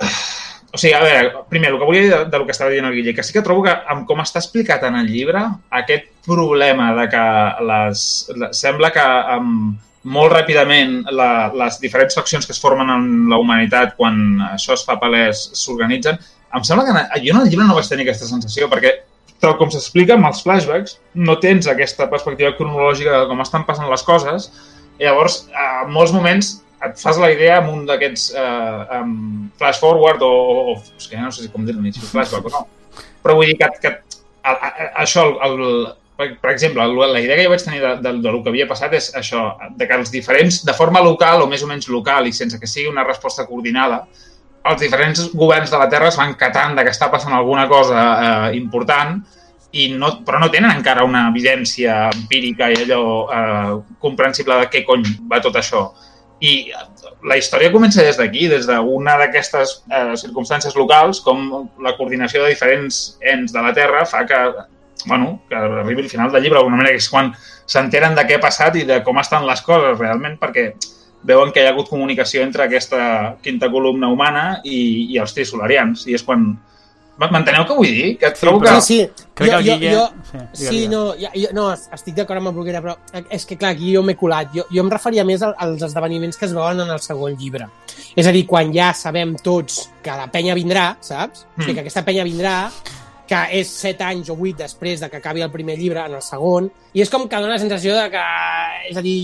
o 0.72 0.80
sigui, 0.80 0.94
a 0.96 1.02
veure, 1.04 1.44
primer, 1.48 1.72
el 1.72 1.78
que 1.80 1.88
volia 1.88 2.04
dir 2.04 2.14
de, 2.14 2.22
de 2.32 2.40
lo 2.40 2.48
que 2.48 2.56
estava 2.56 2.72
dient 2.72 2.88
el 2.88 2.96
Guille, 2.96 3.14
que 3.16 3.24
sí 3.24 3.36
que 3.36 3.44
trobo 3.44 3.64
que, 3.64 3.72
amb 3.92 4.08
com 4.08 4.20
està 4.24 4.40
explicat 4.40 4.84
en 4.88 4.98
el 5.00 5.08
llibre, 5.08 5.44
aquest 5.82 6.10
problema 6.24 6.90
de 6.96 7.06
que 7.12 7.26
les, 7.68 8.02
la, 8.36 8.50
sembla 8.56 8.92
que 8.94 9.06
um, 9.36 9.70
molt 10.14 10.32
ràpidament 10.32 11.02
la, 11.14 11.50
les 11.56 11.78
diferents 11.82 12.16
faccions 12.16 12.46
que 12.46 12.54
es 12.54 12.60
formen 12.62 12.90
en 12.94 13.06
la 13.30 13.38
humanitat 13.40 13.94
quan 13.98 14.40
això 14.52 14.76
es 14.76 14.84
fa 14.86 14.98
palès 15.00 15.48
s'organitzen, 15.58 16.18
em 16.56 16.64
sembla 16.64 16.86
que 16.86 17.22
jo 17.24 17.34
en 17.34 17.42
el 17.42 17.50
llibre 17.50 17.66
no 17.68 17.76
vaig 17.76 17.88
tenir 17.90 18.06
aquesta 18.06 18.28
sensació, 18.30 18.70
perquè 18.72 18.94
tal 19.42 19.56
com 19.58 19.70
s'explica 19.70 20.16
amb 20.16 20.26
els 20.30 20.40
flashbacks, 20.42 20.96
no 21.14 21.36
tens 21.42 21.68
aquesta 21.70 22.08
perspectiva 22.10 22.54
cronològica 22.58 23.20
de 23.20 23.28
com 23.30 23.44
estan 23.44 23.66
passant 23.68 23.90
les 23.90 24.02
coses, 24.06 24.48
i 24.98 25.06
llavors, 25.06 25.44
en 25.52 25.92
molts 25.94 26.14
moments 26.14 26.56
et 26.86 26.98
fas 26.98 27.18
la 27.18 27.30
idea 27.34 27.58
amb 27.58 27.72
un 27.72 27.86
d'aquests 27.86 28.32
eh, 28.38 28.98
um, 28.98 29.48
flash 29.58 29.80
forward 29.82 30.22
o, 30.22 30.28
o, 30.30 30.74
o 30.74 30.98
és 30.98 31.08
que 31.10 31.18
no 31.18 31.30
sé 31.34 31.44
si 31.44 31.52
com 31.54 31.66
dir-ho, 31.66 31.82
ni 31.82 31.92
si 31.94 32.02
flashback 32.06 32.50
o 32.50 32.54
no. 32.54 32.64
Però 33.22 33.34
vull 33.38 33.50
dir 33.50 33.56
que, 33.58 33.70
que 33.82 33.94
a, 33.94 34.52
a, 34.52 34.68
a, 34.68 34.88
això, 35.04 35.26
el, 35.46 35.58
el, 35.58 35.88
per, 36.18 36.32
per 36.42 36.50
exemple, 36.50 36.82
la 36.82 37.20
idea 37.20 37.36
que 37.38 37.44
jo 37.46 37.50
vaig 37.52 37.62
tenir 37.62 37.78
de, 37.78 37.92
de, 38.02 38.12
de, 38.18 38.30
lo 38.34 38.42
que 38.42 38.50
havia 38.50 38.66
passat 38.66 38.96
és 38.98 39.12
això, 39.14 39.52
de 39.78 39.86
que 39.86 39.94
els 39.94 40.10
diferents, 40.10 40.64
de 40.66 40.74
forma 40.74 41.02
local 41.04 41.44
o 41.44 41.46
més 41.46 41.62
o 41.62 41.68
menys 41.70 41.86
local 41.94 42.26
i 42.26 42.34
sense 42.34 42.58
que 42.58 42.66
sigui 42.66 42.90
una 42.90 43.04
resposta 43.06 43.46
coordinada, 43.46 44.00
els 44.66 44.80
diferents 44.82 45.28
governs 45.38 45.70
de 45.70 45.78
la 45.78 45.86
Terra 45.88 46.08
es 46.10 46.18
van 46.18 46.34
catant 46.40 46.74
de 46.74 46.82
que 46.82 46.90
està 46.90 47.06
passant 47.12 47.36
alguna 47.36 47.68
cosa 47.70 48.00
eh, 48.02 48.56
important 48.58 49.20
i 49.78 49.92
no, 49.94 50.10
però 50.26 50.40
no 50.42 50.48
tenen 50.50 50.72
encara 50.74 51.04
una 51.06 51.28
evidència 51.28 52.08
empírica 52.10 52.66
i 52.72 52.80
allò 52.82 53.02
eh, 53.22 53.76
comprensible 54.02 54.56
de 54.58 54.70
què 54.72 54.82
cony 54.88 55.04
va 55.30 55.38
tot 55.44 55.54
això. 55.60 55.84
I 56.42 56.72
la 57.30 57.38
història 57.38 57.70
comença 57.70 58.02
des 58.02 58.18
d'aquí, 58.18 58.48
des 58.50 58.66
d'una 58.66 59.14
d'aquestes 59.22 59.76
eh, 59.86 60.16
circumstàncies 60.18 60.74
locals, 60.74 61.22
com 61.22 61.70
la 61.84 61.94
coordinació 61.94 62.42
de 62.42 62.50
diferents 62.56 63.20
ens 63.22 63.54
de 63.54 63.62
la 63.62 63.72
Terra 63.76 64.02
fa 64.06 64.24
que, 64.26 64.42
bueno, 65.06 65.40
que 65.48 65.54
arribi 65.54 66.02
al 66.02 66.08
final 66.10 66.32
del 66.32 66.42
llibre 66.42 66.58
d'alguna 66.58 66.76
manera, 66.76 66.94
que 66.96 67.02
és 67.02 67.08
quan 67.10 67.32
s'enteren 67.66 68.14
de 68.16 68.24
què 68.26 68.36
ha 68.36 68.40
passat 68.40 68.76
i 68.76 68.84
de 68.84 69.02
com 69.04 69.18
estan 69.18 69.46
les 69.46 69.60
coses 69.62 69.98
realment, 69.98 70.38
perquè 70.40 70.72
veuen 71.22 71.52
que 71.52 71.62
hi 71.62 71.66
ha 71.66 71.70
hagut 71.74 71.88
comunicació 71.90 72.42
entre 72.42 72.64
aquesta 72.64 73.36
quinta 73.42 73.70
columna 73.70 74.08
humana 74.08 74.60
i, 74.64 75.12
i 75.14 75.18
els 75.18 75.34
trisolarians. 75.34 76.06
I 76.06 76.14
és 76.14 76.22
quan... 76.24 76.56
M'enteneu 77.18 77.64
què 77.66 77.74
vull 77.74 77.88
dir? 77.90 78.12
Que 78.16 78.28
trobo 78.30 78.60
que... 78.62 78.70
Sí, 78.80 79.00
sí. 79.02 79.24
Crec 79.34 79.50
jo, 79.50 79.56
que 79.56 79.58
el 79.58 79.66
jo, 79.66 79.74
Guille- 79.80 79.94
jo, 79.96 80.42
sí, 80.52 80.66
sí, 80.68 80.78
no, 80.90 81.00
ja, 81.18 81.32
jo, 81.34 81.48
no, 81.52 81.64
estic 81.74 82.14
d'acord 82.14 82.38
amb 82.38 82.52
el 82.52 82.54
Bruguera, 82.54 82.78
però 82.82 82.94
és 83.34 83.42
que, 83.46 83.56
clar, 83.58 83.72
aquí 83.74 83.90
jo 83.94 84.04
m'he 84.06 84.14
colat. 84.18 84.52
Jo, 84.54 84.64
jo 84.70 84.84
em 84.84 84.90
referia 84.90 85.24
més 85.26 85.42
al- 85.42 85.56
als 85.58 85.82
esdeveniments 85.82 86.38
que 86.38 86.46
es 86.46 86.54
veuen 86.54 86.78
en 86.84 86.90
el 86.94 87.00
segon 87.02 87.34
llibre. 87.38 87.66
És 88.14 88.26
a 88.30 88.32
dir, 88.34 88.44
quan 88.46 88.70
ja 88.74 88.92
sabem 88.94 89.34
tots 89.42 89.88
que 90.02 90.14
la 90.14 90.28
penya 90.30 90.54
vindrà, 90.54 90.92
saps? 91.02 91.42
Mm. 91.42 91.58
O 91.58 91.62
sigui, 91.64 91.72
Mm. 91.72 91.74
que 91.74 91.80
aquesta 91.88 92.04
penya 92.06 92.22
vindrà, 92.26 92.54
que 93.28 93.42
és 93.60 93.68
set 93.68 94.00
anys 94.02 94.30
o 94.32 94.36
vuit 94.36 94.56
després 94.56 95.00
de 95.02 95.10
que 95.12 95.18
acabi 95.20 95.42
el 95.44 95.50
primer 95.52 95.76
llibre, 95.78 96.00
en 96.08 96.14
el 96.16 96.22
segon, 96.24 96.70
i 96.96 97.02
és 97.04 97.10
com 97.12 97.28
que 97.28 97.36
dona 97.36 97.52
la 97.54 97.58
sensació 97.60 97.94
de 97.94 98.06
que, 98.10 98.22
és 98.90 98.96
a 98.96 99.02
dir, 99.04 99.18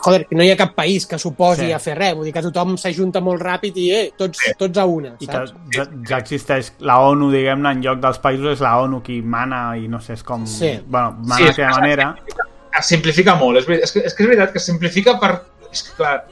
joder, 0.00 0.22
que 0.30 0.36
no 0.38 0.44
hi 0.46 0.52
ha 0.52 0.56
cap 0.56 0.74
país 0.76 1.04
que 1.06 1.18
s'oposi 1.18 1.66
Sí. 1.66 1.72
a 1.72 1.78
fer 1.82 1.96
res, 1.98 2.14
vull 2.14 2.24
dir 2.28 2.32
que 2.32 2.42
tothom 2.46 2.76
s'ajunta 2.78 3.20
molt 3.20 3.42
ràpid 3.42 3.76
i, 3.76 3.90
eh, 3.96 4.12
tots, 4.16 4.38
tots 4.56 4.78
a 4.78 4.84
una, 4.86 5.16
I 5.18 5.26
que 5.26 5.32
saps? 5.32 5.52
ja, 5.74 5.84
ja 6.08 6.18
existeix 6.22 6.72
la 6.78 7.00
ONU, 7.10 7.30
diguem-ne, 7.34 7.72
en 7.74 7.82
lloc 7.82 7.98
dels 8.00 8.20
països 8.22 8.52
és 8.54 8.60
la 8.64 8.76
ONU 8.80 9.02
qui 9.02 9.20
mana 9.22 9.76
i 9.76 9.88
no 9.88 10.00
sé, 10.00 10.14
és 10.14 10.22
com... 10.22 10.46
Sí. 10.46 10.78
Bueno, 10.86 11.16
mana 11.24 11.36
Sí, 11.36 11.48
sí, 11.48 11.54
que- 11.62 11.66
manera. 11.80 12.14
es 12.78 12.86
simplifica 12.86 13.34
molt. 13.34 13.58
És, 13.58 13.68
és, 13.68 13.92
que, 13.92 13.98
és 14.06 14.14
que 14.14 14.22
és 14.22 14.28
veritat 14.28 14.52
que 14.52 14.58
es 14.58 14.64
simplifica 14.64 15.18
per... 15.18 15.42
És 15.72 15.82
que, 15.82 15.96
clar, 15.96 16.24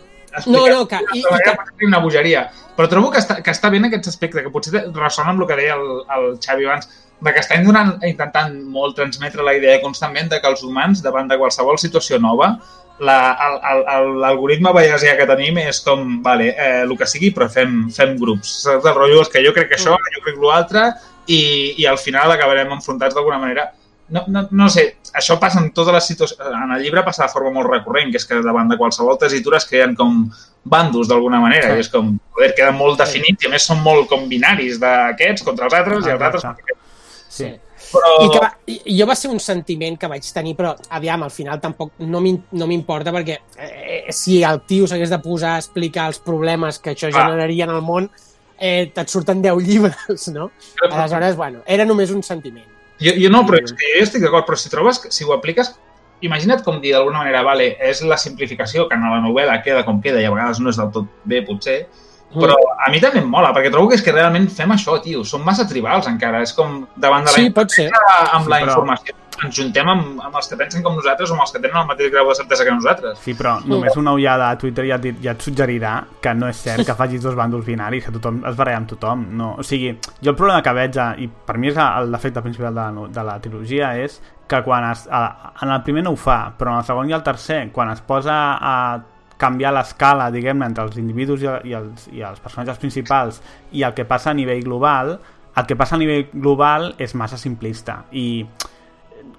No, 0.47 0.67
explicar- 0.69 0.73
no, 0.77 0.87
que, 0.87 0.97
i, 1.19 1.23
de 1.23 1.29
i 1.41 1.43
que, 1.79 1.87
una 1.87 1.99
bogeria. 1.99 2.51
Però 2.77 2.87
trobo 2.87 3.11
que 3.11 3.19
està, 3.19 3.39
que 3.43 3.51
està 3.51 3.71
bé 3.73 3.79
en 3.81 3.87
aquest 3.89 4.07
aspecte, 4.07 4.43
que 4.45 4.51
potser 4.55 4.85
ressona 4.95 5.31
amb 5.33 5.41
el 5.43 5.49
que 5.49 5.57
deia 5.57 5.75
el, 5.75 6.03
el 6.15 6.27
Xavi 6.39 6.67
abans, 6.69 6.87
de 7.21 7.33
que 7.35 7.41
estem 7.41 7.65
donant, 7.67 7.97
intentant 8.07 8.53
molt 8.71 8.95
transmetre 8.97 9.43
la 9.43 9.55
idea 9.59 9.81
constantment 9.83 10.29
de 10.31 10.41
que 10.41 10.47
els 10.49 10.63
humans, 10.63 11.03
davant 11.03 11.29
de 11.29 11.39
qualsevol 11.39 11.79
situació 11.79 12.19
nova, 12.23 12.53
la- 13.01 13.37
el- 13.47 13.61
el- 13.73 13.85
el- 13.95 14.21
l'algoritme 14.21 14.73
bayesià 14.75 15.17
que 15.17 15.27
tenim 15.27 15.59
és 15.59 15.81
com, 15.81 16.21
vale, 16.23 16.49
eh, 16.51 16.81
el 16.83 16.97
que 16.99 17.07
sigui, 17.07 17.33
però 17.35 17.49
fem, 17.51 17.89
fem 17.91 18.17
grups. 18.19 18.63
Saps? 18.65 18.85
El 18.87 18.95
rotllo 18.95 19.23
és 19.23 19.29
que 19.29 19.43
jo 19.45 19.53
crec 19.55 19.69
que 19.69 19.77
això, 19.77 19.95
jo 19.97 20.23
crec 20.25 20.39
l'altre, 20.43 20.93
i, 21.27 21.75
i 21.77 21.87
al 21.87 21.99
final 21.99 22.31
acabarem 22.33 22.73
enfrontats 22.73 23.15
d'alguna 23.15 23.39
manera. 23.39 23.73
No, 24.11 24.23
no, 24.27 24.47
no 24.51 24.69
sé, 24.73 24.97
això 25.13 25.39
passa 25.39 25.61
en 25.61 25.71
totes 25.77 25.93
les 25.93 26.07
situacions... 26.07 26.41
En 26.41 26.71
el 26.73 26.81
llibre 26.83 27.03
passa 27.05 27.27
de 27.27 27.29
forma 27.29 27.51
molt 27.53 27.69
recurrent, 27.69 28.11
que 28.11 28.17
és 28.17 28.25
que 28.25 28.39
davant 28.41 28.67
de 28.71 28.79
qualsevol 28.81 29.19
tesitura 29.21 29.59
es 29.59 29.67
creen 29.69 29.95
com 29.95 30.31
bandos 30.65 31.09
d'alguna 31.11 31.39
manera, 31.43 31.69
Sí. 31.69 31.77
i 31.77 31.81
és 31.85 31.91
com, 31.93 32.15
joder, 32.33 32.55
queda 32.57 32.73
molt 32.73 32.99
definit, 32.99 33.43
i 33.45 33.47
a 33.47 33.51
més 33.51 33.67
són 33.69 33.83
molt 33.85 34.09
com 34.09 34.27
binaris 34.27 34.81
d'aquests 34.81 35.45
contra 35.45 35.67
els 35.67 35.75
altres, 35.75 36.07
i 36.07 36.11
els 36.11 36.23
altres... 36.23 36.43
Exacte. 36.45 36.78
Sí. 37.29 37.49
Però... 37.93 38.09
I, 38.25 38.29
que 38.33 38.41
va, 38.43 38.49
i 38.67 38.97
jo 38.99 39.07
va 39.07 39.15
ser 39.17 39.31
un 39.31 39.39
sentiment 39.41 39.97
que 40.01 40.09
vaig 40.11 40.27
tenir, 40.35 40.57
però 40.59 40.73
aviam, 40.97 41.23
al 41.23 41.31
final 41.31 41.61
tampoc 41.63 41.93
no 42.03 42.21
m'im- 42.25 42.41
no 42.59 42.67
m'importa 42.67 43.13
perquè 43.15 43.37
eh, 43.57 44.07
si 44.11 44.41
el 44.43 44.63
tio 44.67 44.89
s'hagués 44.91 45.13
de 45.13 45.19
posar 45.23 45.55
a 45.55 45.61
explicar 45.63 46.09
els 46.11 46.19
problemes 46.25 46.81
que 46.83 46.97
això 46.97 47.13
generaria 47.13 47.69
en 47.69 47.75
el 47.77 47.85
món, 47.87 48.09
eh, 48.59 48.91
te't 48.95 49.13
surten 49.13 49.41
10 49.45 49.63
llibres, 49.69 50.27
no? 50.35 50.51
Aleshores, 50.91 51.37
bueno, 51.37 51.63
era 51.67 51.87
només 51.87 52.11
un 52.11 52.25
sentiment. 52.27 52.67
Jo, 52.99 53.13
jo 53.15 53.31
no, 53.31 53.45
però 53.47 53.61
és 53.63 53.71
que 53.79 53.93
jo 53.95 54.03
estic 54.09 54.25
d'acord, 54.27 54.49
però 54.49 54.59
si 54.59 54.73
trobes, 54.73 54.99
si 55.15 55.25
ho 55.25 55.31
apliques, 55.37 55.77
imagina't 56.27 56.65
com 56.67 56.81
dir 56.83 56.97
d'alguna 56.97 57.21
manera, 57.23 57.45
vale, 57.47 57.77
és 57.79 58.03
la 58.03 58.19
simplificació 58.19 58.89
que 58.89 58.99
en 58.99 59.07
la 59.07 59.21
novel·la 59.23 59.61
queda 59.63 59.85
com 59.87 60.01
queda 60.03 60.19
i 60.19 60.27
a 60.27 60.33
vegades 60.35 60.59
no 60.59 60.73
és 60.73 60.81
del 60.81 60.91
tot 60.91 61.07
bé, 61.23 61.45
potser, 61.47 61.85
però 62.35 62.55
a 62.87 62.91
mi 62.91 63.01
també 63.01 63.19
em 63.23 63.29
mola, 63.31 63.53
perquè 63.55 63.71
trobo 63.73 63.89
que 63.89 63.95
és 63.97 64.03
que 64.03 64.13
realment 64.13 64.49
fem 64.51 64.71
això, 64.75 65.01
tio, 65.03 65.25
som 65.25 65.43
massa 65.45 65.67
tribals 65.69 66.07
encara, 66.09 66.43
és 66.43 66.53
com 66.53 66.87
davant 66.97 67.25
de 67.25 67.31
la 67.33 67.37
Sí, 67.39 67.51
pot 67.51 67.71
ser. 67.71 67.91
amb 68.33 68.45
Sí, 68.45 68.51
la 68.51 68.61
però- 68.61 68.69
informació 68.69 69.15
ens 69.41 69.55
juntem 69.55 69.87
amb, 69.89 70.21
amb 70.21 70.35
els 70.35 70.49
que 70.49 70.57
pensen 70.57 70.83
com 70.83 70.97
nosaltres 70.97 71.31
o 71.31 71.35
amb 71.35 71.43
els 71.43 71.53
que 71.53 71.61
tenen 71.61 71.77
el 71.77 71.87
mateix 71.87 72.11
grau 72.11 72.27
de 72.29 72.35
certesa 72.35 72.65
que 72.65 72.73
nosaltres. 72.73 73.19
Sí, 73.23 73.35
però 73.39 73.53
només 73.65 73.97
una 73.97 74.11
ullada 74.13 74.49
a 74.51 74.59
Twitter 74.59 74.85
ja, 74.89 74.99
ja 75.23 75.31
et 75.31 75.41
suggerirà 75.41 75.93
que 76.21 76.33
no 76.35 76.49
és 76.49 76.57
cert 76.57 76.85
que 76.85 76.95
facis 76.99 77.23
dos 77.23 77.37
bàndols 77.39 77.65
binaris, 77.65 78.05
que 78.05 78.11
tothom 78.11 78.41
es 78.45 78.57
baralla 78.57 78.79
amb 78.79 78.89
tothom. 78.89 79.23
No. 79.39 79.53
O 79.59 79.63
sigui, 79.63 79.93
jo 80.21 80.31
el 80.31 80.37
problema 80.37 80.61
que 80.61 80.73
veig, 80.73 80.97
eh, 80.97 81.15
i 81.23 81.29
per 81.29 81.57
mi 81.57 81.69
és 81.69 81.77
el 81.79 82.11
defecte 82.11 82.43
principal 82.43 82.75
de 82.75 82.81
la, 82.81 83.07
de 83.15 83.25
la 83.31 83.39
trilogia, 83.41 83.93
és 83.97 84.21
que 84.49 84.61
quan 84.65 84.91
es, 84.91 85.07
a, 85.09 85.53
en 85.63 85.71
el 85.71 85.83
primer 85.85 86.03
no 86.03 86.11
ho 86.11 86.17
fa, 86.17 86.53
però 86.59 86.73
en 86.75 86.79
el 86.79 86.85
segon 86.85 87.09
i 87.09 87.13
el 87.15 87.23
tercer, 87.23 87.71
quan 87.71 87.91
es 87.91 88.01
posa 88.01 88.59
a 88.61 88.99
canviar 89.39 89.73
l'escala, 89.75 90.31
diguem-ne, 90.35 90.67
entre 90.67 90.85
els 90.89 90.99
individus 91.01 91.45
i, 91.45 91.51
i, 91.71 91.75
els, 91.79 92.09
i 92.13 92.25
els 92.27 92.41
personatges 92.43 92.81
principals 92.83 93.43
i 93.73 93.85
el 93.87 93.95
que 93.95 94.07
passa 94.09 94.33
a 94.33 94.37
nivell 94.37 94.65
global, 94.67 95.17
el 95.59 95.67
que 95.67 95.77
passa 95.79 95.97
a 95.97 96.03
nivell 96.03 96.29
global 96.33 96.93
és 96.99 97.15
massa 97.19 97.39
simplista 97.41 98.03
i 98.13 98.47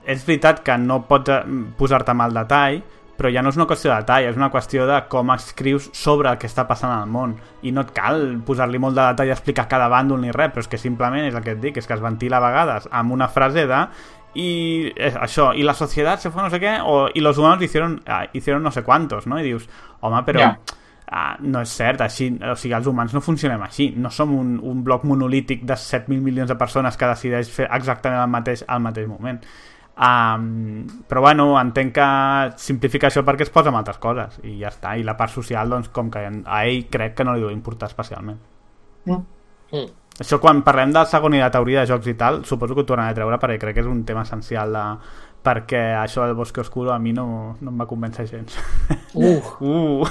és 0.09 0.23
veritat 0.25 0.63
que 0.65 0.77
no 0.81 1.03
pots 1.07 1.31
eh, 1.35 1.43
posar-te 1.77 2.15
el 2.15 2.33
detall, 2.33 2.79
però 3.19 3.29
ja 3.35 3.41
no 3.43 3.51
és 3.51 3.57
una 3.59 3.67
qüestió 3.67 3.91
de 3.91 3.97
detall, 3.99 4.29
és 4.29 4.37
una 4.39 4.47
qüestió 4.49 4.85
de 4.87 5.01
com 5.11 5.31
escrius 5.33 5.89
sobre 5.93 6.29
el 6.31 6.37
que 6.39 6.47
està 6.47 6.63
passant 6.69 6.93
al 6.93 7.09
món. 7.11 7.35
I 7.67 7.73
no 7.75 7.83
et 7.83 7.91
cal 7.91 8.21
posar-li 8.47 8.79
molt 8.79 8.95
de 8.95 9.03
detall 9.03 9.27
i 9.27 9.33
explicar 9.35 9.67
cada 9.67 9.89
bàndol 9.91 10.21
ni 10.23 10.31
res, 10.31 10.53
però 10.53 10.63
és 10.63 10.71
que 10.71 10.79
simplement 10.79 11.27
és 11.27 11.35
el 11.35 11.43
que 11.43 11.57
et 11.57 11.59
dic, 11.59 11.81
és 11.81 11.87
que 11.87 11.97
es 11.97 12.03
ventila 12.03 12.39
a 12.39 12.45
vegades 12.47 12.87
amb 12.95 13.11
una 13.11 13.27
frase 13.27 13.67
de 13.67 13.81
y 14.33 14.91
eh, 14.95 15.13
això, 15.19 15.53
y 15.55 15.63
la 15.63 15.73
sociedad 15.73 16.19
se 16.19 16.29
fue 16.31 16.43
no 16.43 16.49
sé 16.49 16.59
qué, 16.59 16.77
o, 16.83 17.09
y 17.13 17.19
los 17.21 17.37
humanos 17.37 17.61
hicieron, 17.63 18.01
ah, 18.05 18.27
hicieron 18.33 18.63
no 18.63 18.71
sé 18.71 18.83
cuántos, 18.83 19.27
no? 19.27 19.39
I 19.39 19.43
dius, 19.43 19.69
home, 20.01 20.23
però... 20.23 20.39
Ja. 20.39 20.59
Ah, 21.11 21.37
no 21.41 21.63
és 21.65 21.71
cert, 21.73 22.03
així, 22.05 22.27
o 22.37 22.53
sigui, 22.53 22.75
els 22.77 22.85
humans 22.85 23.15
no 23.17 23.21
funcionem 23.25 23.63
així, 23.65 23.87
no 23.97 24.11
som 24.13 24.29
un, 24.37 24.51
un 24.61 24.83
bloc 24.85 25.07
monolític 25.09 25.63
de 25.65 25.73
7.000 25.73 26.21
milions 26.21 26.51
de 26.51 26.57
persones 26.59 26.99
que 27.01 27.09
decideix 27.09 27.49
fer 27.49 27.65
exactament 27.65 28.21
el 28.21 28.29
mateix 28.29 28.61
al 28.67 28.83
mateix 28.85 29.07
moment. 29.09 29.39
Um, 29.97 30.85
però 31.09 31.23
bueno, 31.25 31.47
entenc 31.59 31.95
que 31.97 32.05
simplifica 32.61 33.09
això 33.09 33.25
perquè 33.25 33.43
es 33.43 33.49
posa 33.51 33.67
amb 33.73 33.81
altres 33.81 33.97
coses 33.99 34.37
i 34.47 34.53
ja 34.61 34.69
està, 34.69 34.93
i 34.95 35.03
la 35.03 35.17
part 35.17 35.33
social 35.33 35.73
doncs 35.73 35.89
com 35.91 36.07
que 36.13 36.21
a 36.23 36.61
ell 36.69 36.85
crec 36.93 37.17
que 37.17 37.25
no 37.25 37.33
li 37.33 37.41
deu 37.41 37.49
importar 37.51 37.89
especialment 37.89 38.37
Mm. 39.73 39.89
Això 40.19 40.39
quan 40.43 40.63
parlem 40.65 40.93
del 40.95 41.07
segon 41.07 41.37
i 41.37 41.41
de 41.41 41.49
teoria 41.53 41.83
de 41.83 41.91
jocs 41.93 42.07
i 42.11 42.15
tal 42.19 42.43
suposo 42.45 42.75
que 42.75 42.83
ho 42.83 42.89
tornaré 42.91 43.13
a 43.13 43.17
treure 43.17 43.39
perquè 43.41 43.59
crec 43.61 43.79
que 43.79 43.85
és 43.85 43.89
un 43.89 44.03
tema 44.07 44.25
essencial 44.27 44.73
de, 44.75 44.85
perquè 45.43 45.83
això 45.99 46.25
del 46.27 46.35
bosque 46.35 46.61
oscuro 46.61 46.91
a 46.93 46.99
mi 46.99 47.13
no, 47.15 47.55
no 47.61 47.71
em 47.71 47.79
va 47.79 47.87
convèncer 47.89 48.27
gens 48.27 48.57
Uh, 49.13 49.39
uh. 49.65 50.07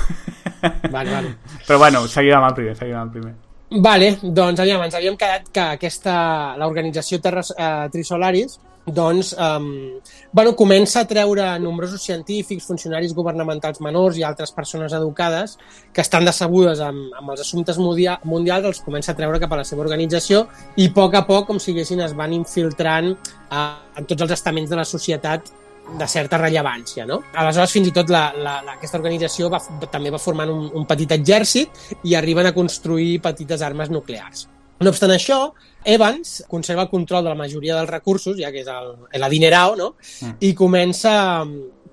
vale, 0.90 1.11
vale. 1.11 1.36
però 1.66 1.78
bueno, 1.78 2.06
seguim 2.09 2.34
amb 2.38 2.48
el 2.50 2.56
primer 2.56 2.74
seguim 2.76 2.96
amb 2.96 3.09
el 3.09 3.20
primer 3.20 3.36
Vale, 3.68 4.14
doncs 4.22 4.62
aviam, 4.64 4.80
ens 4.80 4.94
havíem 4.96 5.16
quedat 5.20 5.50
que 5.52 5.61
aquesta, 5.74 6.12
l'organització 6.56 7.18
Terres, 7.20 7.50
eh, 7.52 7.90
Trisolaris 7.92 8.54
doncs, 8.95 9.34
um, 9.39 9.99
bueno, 10.32 10.55
comença 10.57 11.01
a 11.01 11.09
treure 11.09 11.47
nombrosos 11.62 12.03
científics, 12.03 12.66
funcionaris 12.66 13.14
governamentals 13.14 13.80
menors 13.84 14.18
i 14.18 14.24
altres 14.26 14.53
persones 14.53 14.93
educades 14.97 15.57
que 15.93 16.03
estan 16.05 16.26
decebudes 16.28 16.82
amb, 16.84 17.12
amb 17.18 17.34
els 17.34 17.45
assumptes 17.45 17.78
mundia, 17.82 18.18
mundials, 18.24 18.66
els 18.72 18.82
comença 18.84 19.12
a 19.12 19.18
treure 19.18 19.41
cap 19.43 19.53
a 19.55 19.61
la 19.62 19.68
seva 19.68 19.84
organització 19.86 20.47
i 20.76 20.89
a 20.91 20.95
poc 20.97 21.16
a 21.18 21.24
poc, 21.28 21.47
com 21.49 21.62
si 21.62 21.72
haguessin, 21.72 22.05
es 22.05 22.16
van 22.18 22.34
infiltrant 22.36 23.14
eh, 23.14 23.62
en 23.99 24.09
tots 24.09 24.26
els 24.26 24.36
estaments 24.39 24.70
de 24.70 24.78
la 24.78 24.86
societat 24.89 25.53
de 25.97 26.07
certa 26.07 26.36
rellevància, 26.36 27.07
no? 27.09 27.22
Aleshores, 27.32 27.72
fins 27.72 27.89
i 27.89 27.95
tot 27.97 28.11
la, 28.12 28.26
la, 28.36 28.59
la, 28.64 28.76
aquesta 28.76 28.99
organització 28.99 29.49
va, 29.53 29.61
també 29.89 30.12
va 30.12 30.20
formant 30.20 30.53
un, 30.53 30.68
un 30.76 30.84
petit 30.89 31.14
exèrcit 31.16 32.05
i 32.05 32.14
arriben 32.18 32.47
a 32.47 32.53
construir 32.57 33.16
petites 33.24 33.64
armes 33.64 33.89
nuclears. 33.93 34.49
No 34.84 34.93
obstant 34.93 35.11
això, 35.11 35.39
Evans 35.85 36.45
conserva 36.49 36.83
el 36.83 36.91
control 36.91 37.24
de 37.24 37.31
la 37.31 37.39
majoria 37.39 37.76
dels 37.76 37.91
recursos, 37.91 38.37
ja 38.39 38.51
que 38.53 38.62
és 38.64 38.70
el, 38.72 38.95
el 39.14 39.24
adinerao, 39.24 39.76
no? 39.79 39.89
Mm. 40.20 40.37
I 40.45 40.53
comença, 40.59 41.14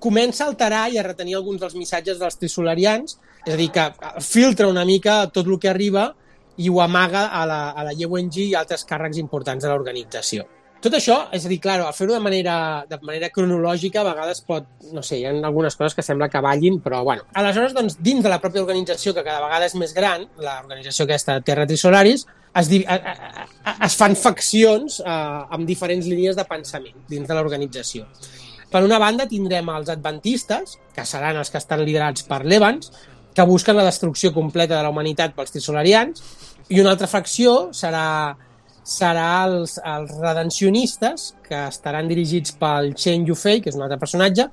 comença 0.01 0.45
a 0.45 0.49
alterar 0.49 0.87
i 0.91 0.97
a 0.97 1.05
retenir 1.05 1.37
alguns 1.37 1.61
dels 1.61 1.77
missatges 1.77 2.19
dels 2.19 2.37
trisolarians, 2.41 3.19
és 3.45 3.53
a 3.53 3.57
dir, 3.59 3.69
que 3.71 3.85
filtra 4.25 4.67
una 4.71 4.85
mica 4.85 5.23
tot 5.29 5.47
el 5.47 5.59
que 5.61 5.69
arriba 5.69 6.09
i 6.57 6.69
ho 6.71 6.81
amaga 6.81 7.27
a 7.27 7.45
la, 7.45 7.61
a 7.71 7.83
la 7.83 7.93
YWNG 7.93 8.49
i 8.49 8.53
altres 8.55 8.85
càrrecs 8.87 9.19
importants 9.21 9.63
de 9.63 9.71
l'organització. 9.71 10.47
Tot 10.83 10.93
això, 10.93 11.15
és 11.33 11.45
a 11.45 11.49
dir, 11.49 11.57
clar, 11.63 11.79
fer-ho 11.97 12.13
de 12.13 12.19
manera, 12.21 12.85
de 12.87 12.97
manera 13.01 13.29
cronològica, 13.33 14.01
a 14.03 14.09
vegades 14.11 14.41
pot, 14.45 14.67
no 14.93 15.01
sé, 15.01 15.17
hi 15.17 15.25
ha 15.25 15.31
algunes 15.47 15.75
coses 15.75 15.95
que 15.97 16.03
sembla 16.05 16.27
que 16.29 16.41
ballin, 16.43 16.77
però 16.83 16.99
bueno. 17.03 17.23
Aleshores, 17.33 17.73
doncs, 17.73 17.95
dins 18.05 18.21
de 18.21 18.29
la 18.29 18.37
pròpia 18.43 18.61
organització, 18.61 19.13
que 19.15 19.23
cada 19.25 19.41
vegada 19.41 19.65
és 19.65 19.73
més 19.81 19.95
gran, 19.97 20.27
l'organització 20.37 21.07
aquesta 21.07 21.39
Terra 21.41 21.65
Trisolaris, 21.65 22.27
es, 22.55 22.69
a- 22.85 22.93
a- 22.93 23.47
a- 23.71 23.75
es 23.87 23.95
fan 23.97 24.15
faccions 24.15 24.99
eh, 24.99 25.09
amb 25.09 25.65
diferents 25.65 26.05
línies 26.05 26.35
de 26.37 26.45
pensament 26.45 26.95
dins 27.09 27.27
de 27.27 27.33
l'organització. 27.33 28.05
Per 28.69 28.83
una 28.83 28.99
banda, 28.99 29.25
tindrem 29.27 29.67
els 29.73 29.89
adventistes, 29.89 30.77
que 30.93 31.05
seran 31.05 31.37
els 31.41 31.49
que 31.49 31.57
estan 31.57 31.81
liderats 31.85 32.23
per 32.29 32.43
l'Evans, 32.45 32.91
que 33.33 33.43
busquen 33.43 33.75
la 33.75 33.83
destrucció 33.89 34.31
completa 34.33 34.77
de 34.77 34.83
la 34.83 34.89
humanitat 34.93 35.33
pels 35.35 35.51
trisolarians, 35.51 36.21
i 36.69 36.79
una 36.81 36.91
altra 36.93 37.07
fracció 37.07 37.69
serà 37.73 38.35
serà 38.85 39.27
els, 39.49 39.79
els 39.81 40.11
redencionistes, 40.21 41.31
que 41.47 41.57
estaran 41.67 42.07
dirigits 42.07 42.53
pel 42.59 42.93
Chen 42.95 43.25
Yufei, 43.27 43.59
que 43.61 43.71
és 43.73 43.75
un 43.77 43.83
altre 43.85 43.97
personatge, 44.01 44.45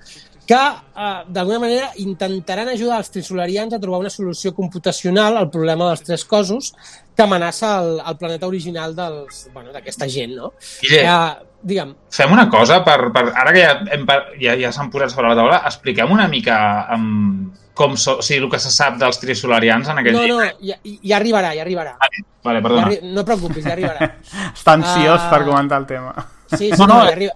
que 0.48 0.58
eh, 0.58 1.10
d'alguna 1.30 1.60
manera 1.62 1.92
intentaran 2.02 2.68
ajudar 2.72 2.98
els 2.98 3.12
trisolarians 3.14 3.76
a 3.76 3.78
trobar 3.78 4.00
una 4.02 4.10
solució 4.10 4.50
computacional 4.56 5.36
al 5.38 5.50
problema 5.54 5.86
dels 5.92 6.02
tres 6.08 6.24
cossos 6.24 6.72
que 7.14 7.22
amenaça 7.22 7.76
el, 7.84 8.00
el 8.00 8.16
planeta 8.18 8.48
original 8.48 8.96
dels- 8.96 9.44
bueno, 9.54 9.70
d'aquesta 9.72 10.08
gent, 10.08 10.34
no? 10.40 10.54
Guille, 10.80 11.04
Eh, 11.06 11.32
digue'm, 11.62 11.94
fem 12.10 12.32
una 12.32 12.48
cosa, 12.50 12.82
per, 12.84 13.10
per, 13.14 13.32
ara 13.34 13.52
que 13.54 13.60
ja, 13.64 13.72
hem, 13.94 14.06
ja, 14.40 14.56
ja 14.58 14.72
s'han 14.72 14.90
posat 14.90 15.10
sobre 15.14 15.28
la 15.32 15.36
taula, 15.38 15.62
expliquem 15.66 16.10
una 16.10 16.28
mica 16.28 16.88
um, 16.96 17.52
com 17.74 17.96
so, 17.96 18.18
o 18.18 18.22
sigui, 18.22 18.42
el 18.44 18.50
que 18.52 18.58
se 18.60 18.70
sap 18.70 18.98
dels 19.00 19.18
trisolarians 19.22 19.88
en 19.88 19.98
aquell 20.02 20.12
no, 20.18 20.26
no, 20.26 20.42
llibre. 20.42 20.52
ja, 20.60 20.76
ja 20.84 21.16
arribarà, 21.16 21.54
ja 21.56 21.62
arribarà. 21.64 21.96
Vale, 22.42 22.58
Ja 22.58 22.62
perdona. 22.62 22.86
arri 22.88 22.98
no 23.14 23.20
et 23.22 23.26
preocupis, 23.26 23.64
ja 23.64 23.72
arribarà. 23.76 24.10
Està 24.58 24.72
ansiós 24.74 25.20
Ah. 25.22 25.30
per 25.30 25.44
comentar 25.46 25.78
el 25.80 25.86
tema. 25.86 26.12
Sí, 26.52 26.66
sí, 26.68 26.76
No, 26.76 26.86
no, 26.86 26.98
no, 26.98 27.04
ja 27.06 27.12
arriba, 27.14 27.32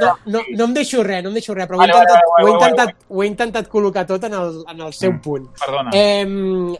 no, 0.00 0.12
no, 0.24 0.40
no 0.56 0.64
em 0.64 0.72
deixo 0.72 1.02
res, 1.04 1.22
no 1.22 1.28
em 1.28 1.34
deixo 1.36 1.52
res, 1.52 1.66
però 1.68 1.76
ho 1.76 1.82
he 1.82 1.86
Vale, 1.86 1.92
vale, 1.92 2.04
intentat, 2.06 2.30
vale, 2.30 2.44
ho 2.44 2.48
he 2.48 2.52
vale, 2.52 2.70
intentat, 2.70 3.02
ho 3.08 3.22
he 3.22 3.26
intentat 3.26 3.68
col·locar 3.68 4.06
tot 4.08 4.24
en 4.24 4.32
el, 4.38 4.54
en 4.72 4.80
el 4.86 4.92
seu 4.96 5.12
Mm. 5.12 5.20
punt. 5.20 5.50
Perdona. 5.60 5.90
Eh, 5.92 6.24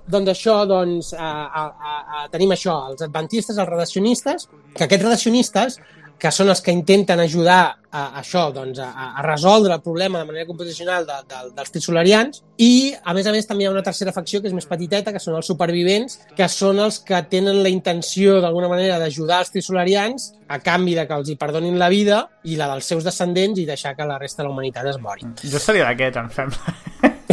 doncs 0.07 0.31
això, 0.33 0.55
doncs, 0.67 1.13
a, 1.13 1.29
a, 1.45 1.65
a, 1.67 2.23
a, 2.23 2.29
tenim 2.33 2.55
això, 2.57 2.79
els 2.89 3.03
adventistes, 3.05 3.59
els 3.59 3.69
redaccionistes, 3.69 4.49
que 4.75 4.85
aquests 4.85 5.05
redaccionistes, 5.05 5.79
que 6.19 6.31
són 6.33 6.49
els 6.49 6.63
que 6.65 6.73
intenten 6.73 7.21
ajudar 7.21 7.59
a, 7.95 8.03
a 8.05 8.21
això, 8.21 8.47
doncs, 8.55 8.79
a, 8.81 9.11
a 9.19 9.23
resoldre 9.27 9.75
el 9.75 9.83
problema 9.85 10.19
de 10.21 10.29
manera 10.29 10.47
computacional 10.49 11.05
de, 11.07 11.17
de, 11.29 11.41
dels 11.57 11.73
trisolarians, 11.75 12.41
i, 12.59 12.95
a 13.05 13.15
més 13.15 13.27
a 13.27 13.33
més, 13.35 13.47
també 13.47 13.65
hi 13.65 13.69
ha 13.69 13.73
una 13.75 13.83
tercera 13.85 14.13
facció 14.15 14.41
que 14.41 14.49
és 14.49 14.55
més 14.57 14.67
petiteta, 14.71 15.13
que 15.13 15.21
són 15.23 15.37
els 15.39 15.47
supervivents, 15.51 16.19
que 16.37 16.49
són 16.49 16.81
els 16.83 17.01
que 17.07 17.21
tenen 17.31 17.61
la 17.63 17.73
intenció, 17.73 18.39
d'alguna 18.43 18.71
manera, 18.73 18.99
d'ajudar 19.03 19.43
els 19.45 19.53
trisolarians 19.55 20.31
a 20.49 20.59
canvi 20.65 20.95
de 20.97 21.07
que 21.09 21.19
els 21.19 21.33
hi 21.33 21.37
perdonin 21.41 21.79
la 21.81 21.91
vida 21.93 22.23
i 22.45 22.57
la 22.61 22.71
dels 22.73 22.89
seus 22.89 23.05
descendents 23.07 23.61
i 23.61 23.67
deixar 23.69 23.95
que 23.99 24.07
la 24.09 24.19
resta 24.19 24.43
de 24.43 24.49
la 24.49 24.55
humanitat 24.55 24.89
es 24.95 25.01
mori. 25.03 25.27
Jo 25.45 25.61
seria 25.63 25.91
d'aquests, 25.91 26.23
em 26.23 26.31
sembla. 26.35 26.79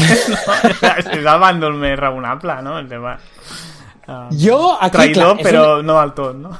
no, 0.81 0.91
és, 0.97 1.13
el 1.13 1.29
bàndol 1.45 1.77
més 1.79 1.95
raonable, 1.99 2.59
no? 2.65 2.79
El 2.81 2.89
tema... 2.91 3.15
Uh, 4.01 4.27
Jo, 4.33 4.57
aquí, 4.81 4.95
traïdor, 4.97 5.37
clar, 5.37 5.45
però 5.45 5.63
un- 5.79 5.85
no 5.87 5.99
del 6.01 6.13
tot, 6.17 6.35
no? 6.41 6.51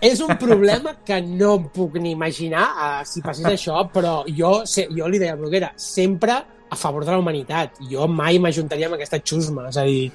És 0.00 0.20
un 0.22 0.36
problema 0.38 0.92
que 1.04 1.20
no 1.24 1.54
em 1.58 1.64
puc 1.74 1.96
ni 1.98 2.12
imaginar 2.14 2.66
uh, 2.70 3.00
si 3.08 3.22
passés 3.24 3.46
això, 3.56 3.80
però 3.92 4.20
jo, 4.30 4.60
se, 4.64 4.86
jo 4.94 5.08
li 5.10 5.18
deia 5.18 5.32
a 5.34 5.40
Bruguera, 5.40 5.72
sempre 5.76 6.36
a 6.70 6.76
favor 6.76 7.04
de 7.04 7.10
la 7.14 7.18
humanitat. 7.18 7.80
Jo 7.90 8.06
mai 8.06 8.38
m'ajuntaria 8.38 8.86
amb 8.86 8.94
aquesta 8.98 9.18
xusma, 9.24 9.68
és 9.72 9.78
a 9.80 9.84
dir, 9.88 10.10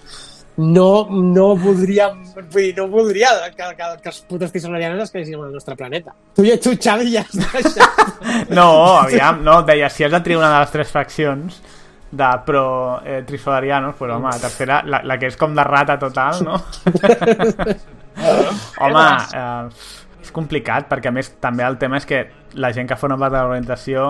no, 0.55 1.07
no 1.09 1.47
voldria, 1.57 2.11
vull 2.13 2.45
dir, 2.53 2.75
no 2.77 2.85
voldria 2.87 3.31
que, 3.49 3.69
que, 3.75 3.87
que 4.03 4.11
els 4.11 4.19
putos 4.29 4.51
tisolarianos 4.53 5.01
es 5.07 5.11
quedessin 5.11 5.39
al 5.41 5.51
nostre 5.51 5.75
planeta. 5.75 6.13
Tu, 6.37 6.45
i- 6.45 6.59
tu 6.61 6.75
Xavi, 6.77 7.09
ja 7.15 7.25
has 7.25 7.39
deixat. 7.41 8.03
No, 8.55 8.67
aviam, 9.01 9.41
no, 9.43 9.59
deia, 9.67 9.89
si 9.91 10.05
has 10.05 10.13
de 10.13 10.19
triar 10.23 10.39
una 10.43 10.51
de 10.53 10.59
les 10.61 10.71
tres 10.77 10.91
faccions 10.93 11.57
de 12.13 12.29
pro 12.45 13.01
eh, 13.03 13.23
trisolarianos, 13.27 13.95
pues 13.97 14.11
home, 14.13 14.29
la 14.29 14.39
tercera, 14.39 14.83
la, 14.85 15.01
la 15.03 15.17
que 15.19 15.27
és 15.33 15.37
com 15.41 15.57
de 15.57 15.65
rata 15.65 15.97
total, 15.99 16.39
no? 16.45 16.61
home, 18.83 19.03
eh, 19.33 19.69
és 20.23 20.31
complicat, 20.31 20.87
perquè 20.89 21.09
a 21.09 21.11
més 21.15 21.33
també 21.43 21.65
el 21.67 21.75
tema 21.81 21.97
és 21.99 22.05
que 22.07 22.21
la 22.55 22.69
gent 22.71 22.87
que 22.87 22.95
forma 22.95 23.17
part 23.19 23.33
de 23.33 23.41
l'orientació 23.41 24.03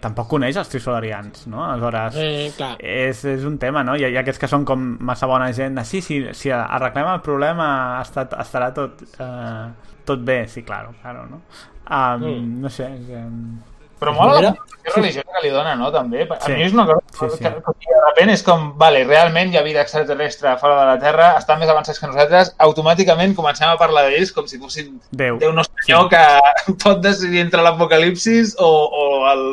tampoc 0.00 0.26
coneix 0.30 0.56
els 0.56 0.68
trisolarians, 0.72 1.44
no? 1.52 1.60
Aleshores, 1.64 2.16
Eh, 2.18 2.50
clar. 2.56 2.72
és, 2.80 3.20
és 3.24 3.44
un 3.44 3.58
tema, 3.62 3.84
no? 3.84 3.94
Hi 3.96 4.04
ha, 4.06 4.08
hi 4.08 4.16
ha 4.16 4.24
aquests 4.24 4.40
que 4.42 4.48
són 4.50 4.64
com 4.64 4.96
massa 5.06 5.26
bona 5.30 5.52
gent 5.52 5.76
de 5.78 5.84
sí, 5.84 6.00
sí, 6.02 6.22
si 6.32 6.50
arreglem 6.50 7.12
el 7.12 7.20
problema 7.20 8.00
estat, 8.00 8.32
estarà 8.42 8.72
tot, 8.74 9.02
eh, 9.20 9.68
tot 10.06 10.24
bé, 10.24 10.46
sí, 10.48 10.62
claro, 10.62 10.94
claro, 11.02 11.26
no? 11.30 11.42
Um, 11.86 12.24
Mm. 12.26 12.60
No 12.62 12.68
sé, 12.68 12.88
és, 12.96 13.08
um, 13.14 13.60
Però 13.98 14.12
mola 14.12 14.34
la 14.40 14.50
connotació 14.52 14.92
religiosa 15.00 15.32
que 15.32 15.42
li 15.46 15.50
dona, 15.54 15.74
no? 15.74 15.90
També. 15.92 16.26
A 16.30 16.36
Sí. 16.44 16.52
mi 16.52 16.62
és 16.66 16.72
una 16.74 16.84
cosa 16.86 17.00
Sí, 17.12 17.36
sí. 17.36 17.44
que, 17.44 17.50
que 17.50 17.94
de 17.94 18.00
repente 18.08 18.32
és 18.34 18.42
com, 18.44 18.66
vale, 18.78 19.04
realment 19.08 19.52
hi 19.52 19.56
ha 19.56 19.62
vida 19.64 19.80
extraterrestre 19.80 20.52
fora 20.60 20.78
de 20.80 20.86
la 20.86 20.98
Terra, 21.00 21.30
estan 21.38 21.58
més 21.58 21.68
avançats 21.72 21.98
que 21.98 22.06
nosaltres, 22.10 22.54
automàticament 22.58 23.34
comencem 23.34 23.68
a 23.68 23.78
parlar 23.80 24.04
d'ells 24.10 24.32
com 24.36 24.46
si 24.46 24.58
fossin 24.60 25.00
Déu. 25.10 25.38
Déu 25.40 25.52
no 25.56 25.64
senyor 25.64 26.10
que 26.12 26.22
pot 26.84 27.00
decidir 27.00 27.40
entre 27.40 27.62
l'apocalipsis 27.64 28.54
o, 28.60 28.68
o 28.68 29.06
el, 29.32 29.46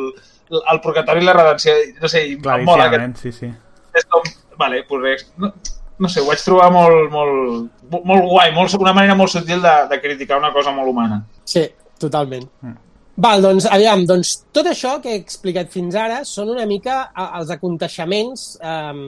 el 0.72 0.80
purgatori 0.84 1.22
i 1.24 1.24
la 1.24 1.32
redempció. 1.32 1.72
No 2.02 2.08
sé, 2.12 2.26
em 2.32 2.38
mola 2.44 2.90
que 2.90 2.98
Claríssimament, 3.00 3.16
sí, 3.16 3.32
sí. 3.32 3.48
és 3.94 4.04
com, 4.12 4.22
vale, 4.60 4.84
pues, 4.84 5.32
no, 5.38 5.54
no 5.98 6.08
sé, 6.08 6.20
ho 6.20 6.26
vaig 6.28 6.40
trobar 6.44 6.70
molt, 6.74 7.10
molt, 7.10 7.70
molt 8.04 8.24
guai, 8.28 8.52
molt, 8.52 8.74
una 8.76 8.92
manera 8.92 9.14
molt 9.14 9.30
sutil 9.32 9.62
de, 9.62 9.74
de 9.88 10.00
criticar 10.02 10.36
una 10.38 10.52
cosa 10.52 10.70
molt 10.70 10.88
humana. 10.90 11.24
Sí, 11.44 11.64
totalment. 11.98 12.44
Mm. 12.60 12.76
Val, 13.14 13.44
doncs, 13.44 13.68
aviam, 13.70 14.00
doncs, 14.10 14.32
tot 14.50 14.66
això 14.66 14.96
que 15.02 15.12
he 15.12 15.18
explicat 15.20 15.68
fins 15.70 15.94
ara 15.94 16.24
són 16.26 16.48
una 16.50 16.64
mica 16.66 16.96
eh, 17.06 17.26
els 17.38 17.52
aconteixements 17.54 18.46
um, 18.58 19.04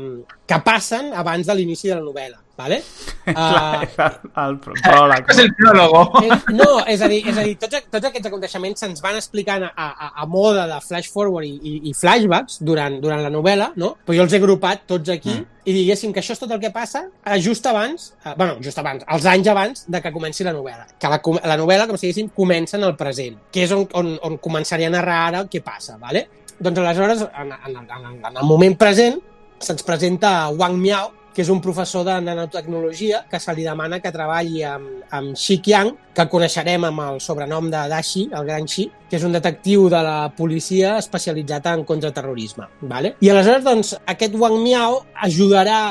que 0.46 0.58
passen 0.62 1.10
abans 1.10 1.48
de 1.48 1.56
l'inici 1.58 1.90
de 1.90 1.96
la 1.96 2.04
novel·la, 2.04 2.38
vale? 2.56 2.82
Uh, 3.26 3.80
és 3.82 3.96
el, 3.98 4.12
el 4.38 4.52
pròleg. 4.62 5.24
És 5.32 5.38
el 5.42 5.48
pròlogo. 5.58 6.20
no, 6.54 6.68
és 6.86 7.00
a 7.02 7.08
dir, 7.10 7.16
és 7.26 7.34
a 7.34 7.42
dir 7.42 7.56
tots, 7.58 7.80
tots 7.90 8.06
aquests 8.06 8.28
aconteixements 8.30 8.78
se'ns 8.84 9.02
van 9.02 9.16
explicant 9.18 9.64
a, 9.66 9.72
a, 9.74 10.10
a 10.22 10.26
moda 10.30 10.68
de 10.70 10.76
flash 10.84 11.08
forward 11.10 11.42
i, 11.48 11.56
i, 11.58 11.72
i 11.90 11.94
flashbacks 11.98 12.60
durant, 12.62 13.00
durant 13.02 13.24
la 13.24 13.32
novel·la, 13.34 13.72
no? 13.82 13.96
Però 14.06 14.14
jo 14.14 14.28
els 14.28 14.36
he 14.36 14.38
agrupat 14.38 14.86
tots 14.86 15.10
aquí 15.10 15.34
Mm. 15.40 15.46
i 15.66 15.74
diguéssim 15.74 16.14
que 16.14 16.22
això 16.22 16.36
és 16.36 16.44
tot 16.44 16.54
el 16.54 16.60
que 16.62 16.70
passa 16.70 17.02
eh, 17.26 17.40
just 17.42 17.66
abans, 17.66 18.12
eh, 18.22 18.36
bueno, 18.38 18.60
just 18.62 18.78
abans, 18.78 19.02
els 19.10 19.26
anys 19.26 19.50
abans 19.50 19.82
de 19.90 20.00
que 20.06 20.14
comenci 20.14 20.46
la 20.46 20.54
novel·la. 20.54 20.86
Que 20.94 21.10
la, 21.10 21.18
la 21.50 21.58
novel·la, 21.58 21.90
com 21.90 21.98
si 21.98 22.06
diguéssim, 22.06 22.30
comença 22.36 22.78
en 22.78 22.86
el 22.86 22.94
present, 22.94 23.40
que 23.50 23.66
és 23.66 23.74
on, 23.74 23.88
on, 23.98 24.14
on 24.22 24.38
començaria 24.38 24.86
a 24.86 24.94
narrar 24.94 25.18
ara 25.26 25.42
què 25.50 25.64
passa, 25.66 25.98
vale? 25.98 26.28
Doncs 26.62 26.78
aleshores, 26.78 27.26
en, 27.42 27.50
en, 27.58 27.76
en, 27.82 28.18
en 28.22 28.32
el 28.38 28.46
moment 28.46 28.78
present, 28.78 29.18
se'ns 29.58 29.82
presenta 29.82 30.36
Wang 30.54 30.78
Miao, 30.78 31.10
que 31.36 31.44
és 31.44 31.50
un 31.52 31.58
professor 31.60 32.00
de 32.06 32.14
nanotecnologia 32.24 33.18
que 33.28 33.36
se 33.36 33.52
li 33.52 33.64
demana 33.66 33.98
que 34.00 34.08
treballi 34.08 34.62
amb, 34.64 35.02
amb 35.12 35.34
Xi 35.36 35.58
Qiang, 35.60 35.90
que 36.16 36.24
coneixerem 36.32 36.86
amb 36.88 37.02
el 37.04 37.18
sobrenom 37.20 37.68
de 37.68 37.82
Dashi, 37.92 38.22
el 38.32 38.46
gran 38.48 38.64
Xi, 38.64 38.86
que 39.10 39.18
és 39.18 39.26
un 39.28 39.36
detectiu 39.36 39.84
de 39.92 40.00
la 40.00 40.30
policia 40.32 40.94
especialitzat 40.96 41.68
en 41.74 41.84
contraterrorisme. 41.84 42.70
Vale? 42.88 43.12
I 43.20 43.28
aleshores, 43.34 43.66
doncs, 43.68 43.92
aquest 44.08 44.38
Wang 44.40 44.62
Miao 44.62 45.02
ajudarà 45.28 45.82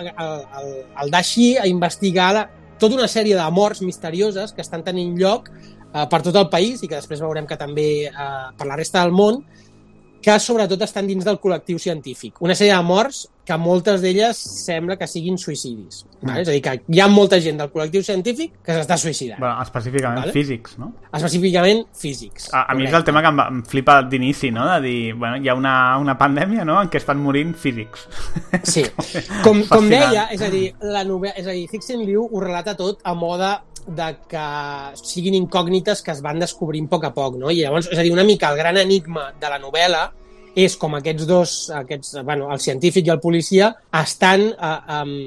al 0.00 1.12
Dashi 1.12 1.50
a 1.60 1.68
investigar 1.68 2.32
la, 2.32 2.46
tota 2.80 2.96
una 2.96 3.12
sèrie 3.12 3.36
de 3.36 3.50
morts 3.52 3.84
misterioses 3.84 4.56
que 4.56 4.64
estan 4.64 4.80
tenint 4.86 5.12
lloc 5.20 5.52
eh, 5.52 6.06
per 6.08 6.22
tot 6.24 6.40
el 6.40 6.48
país 6.48 6.80
i 6.80 6.88
que 6.88 6.96
després 6.96 7.20
veurem 7.20 7.44
que 7.44 7.60
també 7.60 7.88
eh, 8.08 8.34
per 8.56 8.72
la 8.72 8.80
resta 8.80 9.04
del 9.04 9.12
món, 9.12 9.42
que 10.26 10.34
sobretot 10.42 10.80
estan 10.82 11.06
dins 11.06 11.22
del 11.22 11.36
col·lectiu 11.38 11.78
científic. 11.78 12.40
Una 12.42 12.56
sèrie 12.58 12.74
de 12.74 12.82
morts 12.82 13.28
que 13.46 13.54
moltes 13.62 14.00
d'elles 14.02 14.34
sembla 14.34 14.96
que 14.98 15.06
siguin 15.06 15.36
suïcidis. 15.38 16.00
Vale? 16.18 16.40
És 16.42 16.48
a 16.50 16.56
dir, 16.56 16.62
que 16.64 16.72
hi 16.90 16.98
ha 16.98 17.06
molta 17.06 17.38
gent 17.44 17.60
del 17.60 17.70
col·lectiu 17.70 18.02
científic 18.02 18.56
que 18.66 18.74
s'està 18.74 18.96
suïcidant, 18.98 19.38
Bueno, 19.38 19.62
específicament 19.62 20.24
Vale. 20.24 20.32
físics, 20.34 20.74
no? 20.82 20.88
específicament 21.14 21.84
físics. 21.94 22.48
A, 22.50 22.64
a 22.72 22.74
mi 22.74 22.88
és 22.88 22.96
el 22.98 23.06
tema 23.06 23.22
que 23.22 23.30
em, 23.30 23.44
em 23.44 23.62
flipa 23.70 24.00
d'inici, 24.02 24.50
no? 24.50 24.66
De 24.72 24.80
dir, 24.88 25.14
bueno, 25.14 25.38
hi 25.38 25.48
ha 25.48 25.54
una, 25.54 25.76
una 26.02 26.18
pandèmia, 26.18 26.66
no?, 26.66 26.80
en 26.82 26.90
què 26.90 26.98
estan 26.98 27.22
morint 27.22 27.54
físics. 27.54 28.08
Sí, 28.64 28.82
com, 29.46 29.62
com 29.70 29.86
deia, 29.92 30.26
és 30.34 30.42
a 30.42 30.50
dir, 30.50 30.72
la 30.82 31.06
novel·la, 31.06 31.38
és 31.38 31.46
a 31.46 31.54
dir, 31.54 31.68
Cixin 31.70 32.02
Liu 32.02 32.26
ho 32.26 32.42
relata 32.42 32.74
tot 32.74 32.98
a 33.06 33.14
moda 33.14 33.60
de 33.86 34.10
que 34.30 34.44
siguin 34.98 35.36
incògnites 35.38 36.02
que 36.02 36.12
es 36.14 36.22
van 36.24 36.40
descobrint 36.42 36.88
a 36.88 36.92
poc 36.92 37.08
a 37.08 37.12
poc, 37.14 37.40
no? 37.40 37.50
I 37.50 37.62
llavors, 37.62 37.90
és 37.92 37.98
a 37.98 38.04
dir, 38.04 38.12
una 38.14 38.26
mica 38.26 38.50
el 38.50 38.58
gran 38.58 38.78
enigma 38.82 39.30
de 39.40 39.50
la 39.52 39.60
novel·la 39.62 40.04
és 40.56 40.76
com 40.80 40.96
aquests 40.96 41.26
dos, 41.28 41.56
aquests, 41.82 42.14
bueno, 42.24 42.48
el 42.52 42.62
científic 42.64 43.06
i 43.06 43.12
el 43.12 43.20
policia, 43.20 43.74
estan 44.00 44.46
eh, 44.48 44.76
um, 44.96 45.18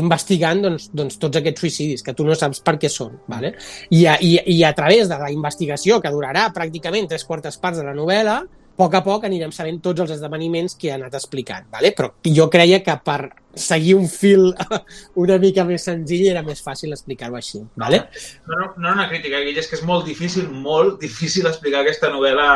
investigant 0.00 0.62
doncs, 0.64 0.88
doncs, 0.96 1.18
tots 1.22 1.38
aquests 1.38 1.62
suïcidis 1.62 2.02
que 2.02 2.14
tu 2.18 2.26
no 2.26 2.34
saps 2.38 2.62
per 2.66 2.74
què 2.82 2.90
són. 2.90 3.14
Vale? 3.30 3.54
I, 3.90 4.04
a, 4.10 4.16
i, 4.18 4.34
I 4.56 4.62
a 4.66 4.72
través 4.74 5.10
de 5.10 5.18
la 5.20 5.30
investigació, 5.30 6.00
que 6.02 6.10
durarà 6.10 6.48
pràcticament 6.56 7.06
tres 7.12 7.24
quartes 7.28 7.60
parts 7.62 7.78
de 7.78 7.86
la 7.86 7.94
novel·la, 7.94 8.40
poc 8.76 8.94
a 8.94 9.02
poc 9.04 9.26
anirem 9.28 9.52
sabent 9.52 9.80
tots 9.84 10.00
els 10.04 10.14
esdeveniments 10.16 10.74
que 10.78 10.88
he 10.88 10.94
anat 10.94 11.14
explicant, 11.18 11.66
¿vale? 11.72 11.92
però 11.96 12.12
jo 12.26 12.48
creia 12.50 12.82
que 12.82 12.96
per 13.04 13.30
seguir 13.54 13.94
un 13.98 14.08
fil 14.08 14.48
una 15.22 15.36
mica 15.38 15.64
més 15.68 15.84
senzill 15.84 16.26
era 16.30 16.42
més 16.46 16.62
fàcil 16.64 16.92
explicar-ho 16.96 17.36
així. 17.36 17.60
¿vale? 17.76 18.06
No, 18.48 18.56
no, 18.58 18.72
no 18.78 18.96
una 18.96 19.08
crítica, 19.10 19.42
Guille, 19.44 19.60
és 19.60 19.68
que 19.68 19.76
és 19.76 19.84
molt 19.84 20.08
difícil, 20.08 20.48
molt 20.48 21.00
difícil 21.04 21.46
explicar 21.50 21.82
aquesta 21.84 22.10
novel·la 22.12 22.48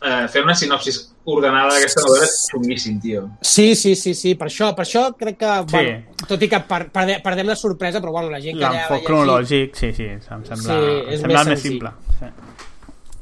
eh, 0.00 0.26
fer 0.30 0.44
una 0.46 0.54
sinopsis 0.54 1.00
ordenada 1.28 1.74
d'aquesta 1.74 2.04
novel·la 2.06 2.28
és 2.28 2.36
xunguíssim, 2.52 3.00
tio. 3.02 3.24
Sí, 3.42 3.74
sí, 3.76 3.94
sí, 3.98 4.14
sí, 4.16 4.34
per 4.38 4.48
això, 4.48 4.70
per 4.76 4.86
això 4.86 5.08
crec 5.18 5.40
que, 5.42 5.54
Sí. 5.66 5.74
bueno, 5.74 6.24
tot 6.28 6.42
i 6.42 6.48
que 6.48 6.60
per, 6.70 6.84
per, 6.94 7.06
perdem 7.24 7.50
la 7.50 7.56
sorpresa, 7.56 8.00
però 8.00 8.14
bueno, 8.14 8.30
la 8.30 8.40
gent 8.40 8.56
que 8.58 8.64
ja 8.64 8.70
L'enfoc 8.76 9.04
cronològic, 9.10 9.74
sí, 9.76 9.92
sí, 9.92 10.06
em 10.14 10.22
sembla, 10.22 10.56
Sí, 10.56 10.78
em 11.14 11.20
sembla 11.20 11.44
més 11.44 11.48
més 11.54 11.62
simple. 11.66 11.92
Sí. 12.20 12.30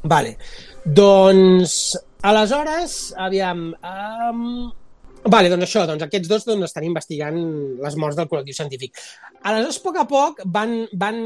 Vale, 0.07 0.37
doncs, 0.85 1.97
aleshores, 2.21 3.13
aviam... 3.17 3.71
Um... 3.81 4.43
Vale, 5.27 5.49
doncs 5.51 5.65
això, 5.65 5.81
doncs 5.89 6.05
aquests 6.05 6.29
dos 6.31 6.45
doncs, 6.47 6.69
estan 6.69 6.85
investigant 6.87 7.37
les 7.81 7.95
morts 7.99 8.15
del 8.15 8.29
col·lectiu 8.31 8.55
científic. 8.55 8.95
Aleshores, 9.41 9.79
a 9.81 9.83
poc 9.83 9.97
a 9.99 10.05
poc, 10.07 10.43
van, 10.53 10.75
van, 10.95 11.17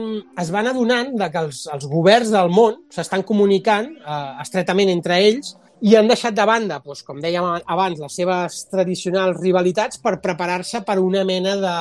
es 0.42 0.50
van 0.54 0.72
adonant 0.72 1.12
de 1.20 1.28
que 1.30 1.44
els, 1.46 1.66
els 1.70 1.86
governs 1.92 2.32
del 2.34 2.50
món 2.50 2.80
s'estan 2.90 3.22
comunicant 3.28 3.92
eh, 3.92 4.22
estretament 4.42 4.90
entre 4.96 5.20
ells 5.22 5.54
i 5.82 5.96
han 5.98 6.10
deixat 6.10 6.36
de 6.38 6.46
banda, 6.46 6.78
doncs, 6.86 7.02
com 7.06 7.18
dèiem 7.22 7.46
abans, 7.66 8.00
les 8.00 8.18
seves 8.20 8.60
tradicionals 8.70 9.40
rivalitats 9.42 9.98
per 10.02 10.20
preparar-se 10.22 10.84
per 10.86 11.00
una 11.02 11.24
mena 11.26 11.56
de, 11.58 11.78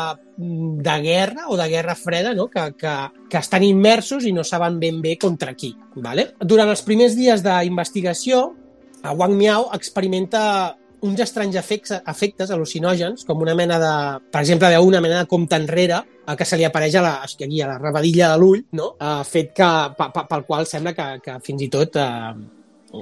de 0.81 0.95
guerra 1.05 1.51
o 1.53 1.59
de 1.61 1.69
guerra 1.69 1.95
freda 1.99 2.33
no? 2.37 2.49
que, 2.49 2.71
que, 2.81 2.95
que 3.29 3.43
estan 3.43 3.67
immersos 3.67 4.25
i 4.25 4.33
no 4.33 4.45
saben 4.45 4.81
ben 4.81 5.03
bé 5.05 5.19
contra 5.21 5.53
qui. 5.53 5.75
Vale? 6.01 6.31
Durant 6.41 6.73
els 6.73 6.85
primers 6.87 7.17
dies 7.19 7.45
d'investigació, 7.45 8.47
Wang 9.05 9.35
Miao 9.37 9.71
experimenta 9.77 10.77
uns 11.01 11.21
estranys 11.25 11.57
efectes, 11.57 12.03
efectes 12.07 12.51
al·lucinògens, 12.53 13.25
com 13.25 13.41
una 13.41 13.55
mena 13.57 13.79
de... 13.81 13.93
Per 14.33 14.43
exemple, 14.43 14.69
veu 14.75 14.87
una 14.87 15.01
mena 15.01 15.23
de 15.23 15.31
compte 15.31 15.57
enrere 15.57 16.01
eh, 16.03 16.37
que 16.37 16.47
se 16.47 16.59
li 16.61 16.67
apareix 16.69 16.99
a 17.01 17.05
la, 17.05 17.15
aquí, 17.25 17.61
a 17.63 17.73
la 17.73 17.79
rebadilla 17.81 18.33
de 18.35 18.41
l'ull, 18.41 18.65
no? 18.77 18.95
eh, 19.01 19.21
fet 19.29 19.55
que, 19.57 19.71
pa, 19.97 20.11
pa, 20.13 20.27
pel 20.29 20.45
qual 20.49 20.69
sembla 20.69 20.95
que, 20.97 21.11
que 21.25 21.39
fins 21.45 21.65
i 21.65 21.71
tot 21.73 21.97
eh, 21.97 22.33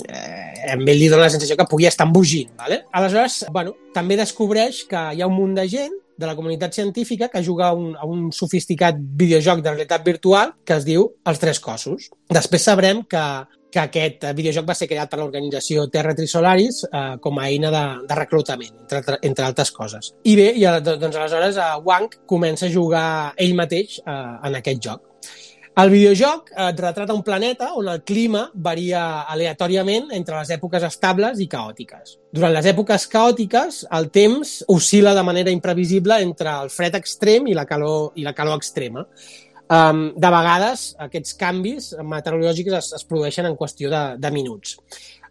eh, 0.06 0.68
a 0.70 0.76
ell 0.76 0.84
li 0.86 1.08
dona 1.10 1.26
la 1.26 1.32
sensació 1.34 1.58
que 1.58 1.68
pugui 1.70 1.88
estar 1.90 2.06
embogint. 2.06 2.54
Vale? 2.58 2.84
Aleshores, 2.94 3.46
bueno, 3.54 3.74
també 3.94 4.18
descobreix 4.20 4.84
que 4.90 5.08
hi 5.14 5.24
ha 5.24 5.30
un 5.30 5.36
munt 5.36 5.58
de 5.58 5.66
gent 5.70 5.96
de 6.18 6.26
la 6.26 6.34
comunitat 6.34 6.74
científica 6.74 7.28
que 7.30 7.44
juga 7.46 7.68
a 7.68 7.74
un, 7.78 7.92
a 7.94 8.06
un 8.06 8.32
sofisticat 8.34 8.96
videojoc 8.98 9.62
de 9.62 9.70
realitat 9.70 10.02
virtual 10.06 10.50
que 10.66 10.74
es 10.74 10.86
diu 10.86 11.04
Els 11.24 11.38
Tres 11.38 11.60
Cossos. 11.62 12.08
Després 12.34 12.66
sabrem 12.66 13.04
que, 13.06 13.22
que 13.70 13.80
aquest 13.82 14.24
eh, 14.24 14.32
videojoc 14.36 14.64
va 14.68 14.74
ser 14.78 14.88
creat 14.88 15.10
per 15.12 15.18
l'organització 15.20 15.88
Terra 15.92 16.14
Trisolaris 16.16 16.84
eh, 16.88 17.02
com 17.20 17.38
a 17.38 17.48
eina 17.50 17.70
de, 17.74 17.82
de 18.08 18.16
reclutament, 18.16 18.72
entre, 18.86 19.18
entre 19.22 19.44
altres 19.44 19.70
coses. 19.76 20.14
I 20.24 20.36
bé, 20.38 20.48
i, 20.56 20.64
a- 20.64 20.78
doncs 20.80 21.16
aleshores 21.16 21.58
eh, 21.60 21.68
Wang 21.84 22.08
comença 22.26 22.66
a 22.66 22.72
jugar 22.72 23.34
ell 23.36 23.54
mateix 23.58 23.98
eh, 24.00 24.16
en 24.48 24.56
aquest 24.62 24.82
joc. 24.88 25.04
El 25.78 25.92
videojoc 25.92 26.48
eh, 26.56 26.72
retrata 26.74 27.14
un 27.14 27.20
planeta 27.22 27.68
on 27.78 27.86
el 27.92 28.00
clima 28.02 28.48
varia 28.54 29.02
aleatòriament 29.30 30.08
entre 30.16 30.40
les 30.40 30.50
èpoques 30.56 30.82
estables 30.88 31.38
i 31.38 31.46
caòtiques. 31.46 32.16
Durant 32.34 32.50
les 32.56 32.66
èpoques 32.72 33.04
caòtiques, 33.12 33.84
el 33.94 34.08
temps 34.10 34.56
oscil·la 34.74 35.12
de 35.14 35.22
manera 35.28 35.54
imprevisible 35.54 36.18
entre 36.24 36.50
el 36.64 36.72
fred 36.74 36.98
extrem 36.98 37.46
i 37.46 37.54
la 37.54 37.64
calor, 37.68 38.10
i 38.18 38.26
la 38.26 38.34
calor 38.34 38.58
extrema. 38.58 39.04
Um, 39.68 40.14
de 40.16 40.28
vegades, 40.32 40.94
aquests 41.04 41.34
canvis 41.36 41.90
meteorològics 42.00 42.72
es, 42.78 42.86
es 42.96 43.04
produeixen 43.04 43.44
en 43.44 43.56
qüestió 43.58 43.90
de, 43.92 44.02
de 44.16 44.30
minuts. 44.32 44.78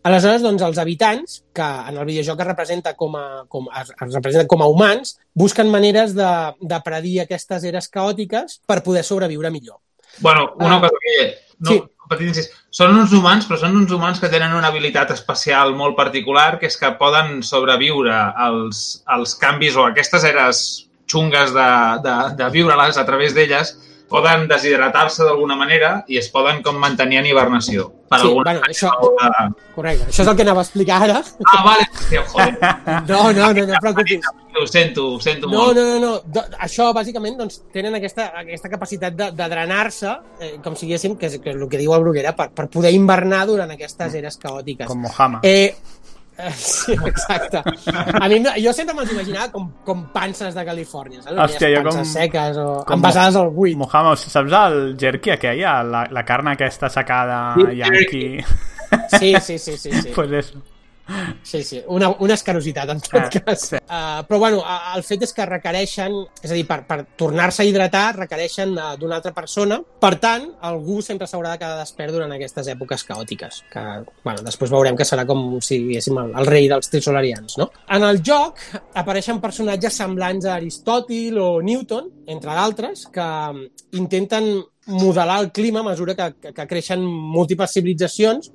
Aleshores, 0.06 0.44
doncs, 0.46 0.62
els 0.62 0.78
habitants, 0.78 1.40
que 1.58 1.66
en 1.90 1.98
el 1.98 2.06
videojoc 2.06 2.40
es, 2.44 2.48
representa 2.48 2.94
com 2.96 3.16
a, 3.18 3.26
com, 3.50 3.66
es, 3.82 3.90
es 3.92 4.14
representen 4.14 4.48
com 4.48 4.62
a 4.62 4.68
humans, 4.70 5.16
busquen 5.34 5.72
maneres 5.74 6.14
de, 6.16 6.30
de 6.62 6.80
predir 6.86 7.16
aquestes 7.24 7.66
eres 7.68 7.90
caòtiques 7.90 8.60
per 8.70 8.84
poder 8.86 9.04
sobreviure 9.04 9.50
millor. 9.52 9.80
Bueno, 10.20 10.52
una 10.62 10.78
Ah. 10.78 10.82
cosa 10.86 11.02
que... 11.02 11.28
No, 11.60 11.72
Sí. 11.72 11.82
petit 12.08 12.28
incís. 12.30 12.52
Són 12.70 12.94
uns 12.96 13.12
humans, 13.12 13.48
però 13.50 13.58
són 13.60 13.74
uns 13.76 13.92
humans 13.92 14.20
que 14.22 14.30
tenen 14.30 14.54
una 14.56 14.70
habilitat 14.70 15.10
especial 15.12 15.74
molt 15.76 15.98
particular, 15.98 16.60
que 16.62 16.68
és 16.70 16.78
que 16.78 16.92
poden 17.02 17.42
sobreviure 17.44 18.14
als, 18.14 19.02
als 19.08 19.34
canvis 19.36 19.76
o 19.76 19.84
aquestes 19.90 20.24
eres 20.24 20.62
xungues 21.10 21.52
de, 21.58 21.68
de, 22.06 22.16
de 22.38 22.50
viure-les 22.54 22.96
a 23.02 23.06
través 23.10 23.34
d'elles, 23.36 23.74
poden 24.08 24.48
deshidratar-se 24.48 25.24
d'alguna 25.28 25.56
manera 25.60 26.04
i 26.08 26.18
es 26.18 26.30
poden 26.32 26.62
com 26.64 26.78
mantenir 26.80 27.20
en 27.20 27.26
hibernació. 27.28 27.90
Per 28.08 28.20
Sí, 28.22 28.28
alguna 28.28 28.54
bueno, 28.54 28.62
això- 28.70 28.92
de... 29.04 29.56
Correcte. 29.76 30.06
Això 30.08 30.22
és 30.24 30.28
el 30.32 30.36
que 30.38 30.42
anava 30.46 30.62
a 30.62 30.64
explicar 30.64 31.02
ara. 31.04 31.18
Ah, 31.46 31.64
vale. 31.66 31.88
Hòstia, 31.94 32.22
joder. 32.32 32.54
No, 33.10 33.34
no, 33.34 33.50
no, 33.54 33.66
no 33.68 33.74
et 33.74 33.82
preocupis. 33.82 34.22
Ho 34.58 34.66
sento, 34.66 35.04
ho 35.16 35.20
sento 35.20 35.46
No, 35.52 35.58
molt. 35.66 35.76
no, 35.78 35.84
no, 35.84 36.00
no. 36.00 36.22
Do- 36.26 36.46
Això, 36.64 36.88
bàsicament, 36.96 37.36
doncs, 37.38 37.60
tenen 37.74 37.94
aquesta, 38.00 38.30
aquesta 38.40 38.70
capacitat 38.72 39.14
de, 39.14 39.28
de 39.36 39.50
drenar-se, 39.52 40.16
eh, 40.40 40.54
com 40.64 40.74
si 40.76 40.88
diguéssim, 40.88 41.18
que 41.20 41.28
és, 41.28 41.36
que 41.44 41.52
és 41.52 41.60
el 41.60 41.68
que 41.70 41.78
diu 41.78 41.94
el 41.94 42.02
Bruguera, 42.02 42.32
per, 42.36 42.48
per 42.56 42.70
poder 42.72 42.94
invernar 42.96 43.44
durant 43.46 43.70
aquestes 43.76 44.16
eres 44.16 44.40
caòtiques. 44.42 44.88
Com 44.88 45.04
Mohama. 45.04 45.42
Eh, 45.44 45.76
sí, 46.54 46.94
exacte. 46.94 47.62
A 48.22 48.28
mi, 48.30 48.40
jo 48.64 48.74
sempre 48.74 48.94
me'ls 48.96 49.12
imaginava 49.12 49.52
com, 49.52 49.68
com 49.86 50.04
panses 50.14 50.54
de 50.56 50.66
Califòrnia, 50.66 51.22
saps? 51.24 51.36
Hòstia, 51.38 51.70
jo 51.76 51.84
panses 51.84 52.02
com- 52.04 52.14
seques 52.14 52.58
o 52.62 52.68
com- 52.86 52.98
envasades 53.00 53.36
al 53.42 53.50
buit. 53.56 53.78
Mohama, 53.78 54.16
saps 54.16 54.54
el 54.62 54.96
jerky 55.00 55.34
aquell? 55.36 55.62
La, 55.92 56.06
la 56.12 56.24
carn 56.26 56.48
aquesta 56.54 56.90
secada 56.94 57.56
Sí, 57.58 57.76
yankee? 57.78 58.46
Sí, 59.20 59.36
sí, 59.42 59.58
sí, 59.60 59.78
sí. 59.78 59.92
sí. 59.92 60.12
pues 60.16 60.32
eso. 60.32 60.62
Sí, 61.44 61.64
sí, 61.64 61.82
una, 61.88 62.10
una 62.20 62.34
escarositat 62.36 62.90
en 62.92 63.00
tot 63.02 63.14
Ah, 63.16 63.30
cas. 63.32 63.62
sí. 63.70 63.76
Uh, 63.78 64.24
però 64.28 64.40
bueno, 64.42 64.62
el 64.96 65.04
fet 65.08 65.24
és 65.24 65.32
que 65.34 65.46
requereixen, 65.48 66.16
és 66.44 66.52
a 66.52 66.54
dir, 66.54 66.66
per, 66.68 66.82
per 66.88 66.98
tornar-se 67.16 67.64
a 67.64 67.66
hidratar 67.70 68.16
requereixen 68.18 68.74
uh, 68.76 68.90
d'una 69.00 69.16
altra 69.22 69.32
persona. 69.34 69.80
Per 70.02 70.14
tant, 70.20 70.50
algú 70.68 71.00
sempre 71.02 71.28
s'haurà 71.28 71.54
de 71.56 71.62
quedar 71.64 71.80
despert 71.80 72.12
durant 72.16 72.34
aquestes 72.36 72.68
èpoques 72.74 73.06
caòtiques, 73.08 73.62
que 73.72 73.86
bueno, 74.26 74.44
després 74.44 74.72
veurem 74.74 74.98
que 75.00 75.08
serà 75.08 75.26
com 75.26 75.60
si 75.64 75.80
diguéssim 75.86 76.18
el, 76.20 76.34
el 76.44 76.46
rei 76.52 76.68
dels 76.68 76.90
trisolarians. 76.92 77.58
No? 77.62 77.70
En 77.96 78.04
el 78.04 78.20
joc 78.26 78.60
apareixen 79.00 79.40
personatges 79.44 79.96
semblants 80.04 80.46
a 80.46 80.56
Aristòtil 80.60 81.38
o 81.40 81.62
Newton, 81.64 82.12
entre 82.28 82.52
d'altres, 82.58 83.08
que 83.14 83.30
intenten 83.98 84.58
modelar 84.88 85.42
el 85.42 85.52
clima 85.52 85.82
a 85.82 85.84
mesura 85.90 86.16
que, 86.16 86.28
que, 86.42 86.54
que 86.56 86.66
creixen 86.68 87.02
múltiples 87.04 87.74
civilitzacions 87.76 88.52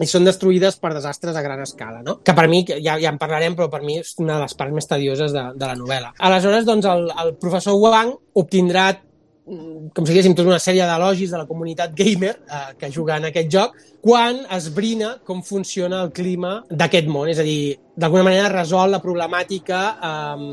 i 0.00 0.08
són 0.08 0.26
destruïdes 0.26 0.78
per 0.80 0.94
desastres 0.96 1.36
a 1.36 1.44
gran 1.44 1.62
escala, 1.64 2.02
no? 2.06 2.18
Que 2.24 2.34
per 2.36 2.48
mi, 2.50 2.62
ja, 2.68 2.96
ja 3.00 3.12
en 3.12 3.20
parlarem, 3.20 3.56
però 3.58 3.68
per 3.72 3.82
mi 3.84 3.98
és 4.00 4.14
una 4.22 4.38
de 4.38 4.46
les 4.46 4.56
parts 4.58 4.76
més 4.76 4.88
tedioses 4.88 5.34
de, 5.34 5.46
de 5.58 5.68
la 5.68 5.78
novel·la. 5.78 6.14
Aleshores, 6.28 6.66
doncs, 6.68 6.88
el, 6.88 7.08
el 7.24 7.34
professor 7.42 7.78
Wang 7.80 8.14
obtindrà 8.40 8.88
mm, 8.94 9.92
com 9.94 10.06
si 10.06 10.14
diguéssim, 10.14 10.36
tota 10.38 10.52
una 10.54 10.62
sèrie 10.62 10.86
d'elogis 10.88 11.34
de 11.34 11.42
la 11.42 11.48
comunitat 11.48 11.94
gamer 11.98 12.32
eh, 12.32 12.66
que 12.80 12.92
juga 12.94 13.20
en 13.20 13.28
aquest 13.28 13.50
joc, 13.52 13.76
quan 14.02 14.42
esbrina 14.56 15.16
com 15.26 15.42
funciona 15.46 16.02
el 16.06 16.12
clima 16.16 16.60
d'aquest 16.70 17.10
món. 17.12 17.30
És 17.30 17.42
a 17.42 17.46
dir, 17.46 17.76
d'alguna 17.96 18.26
manera 18.30 18.52
resol 18.54 18.94
la 18.94 19.02
problemàtica 19.04 19.82
eh, 19.98 20.52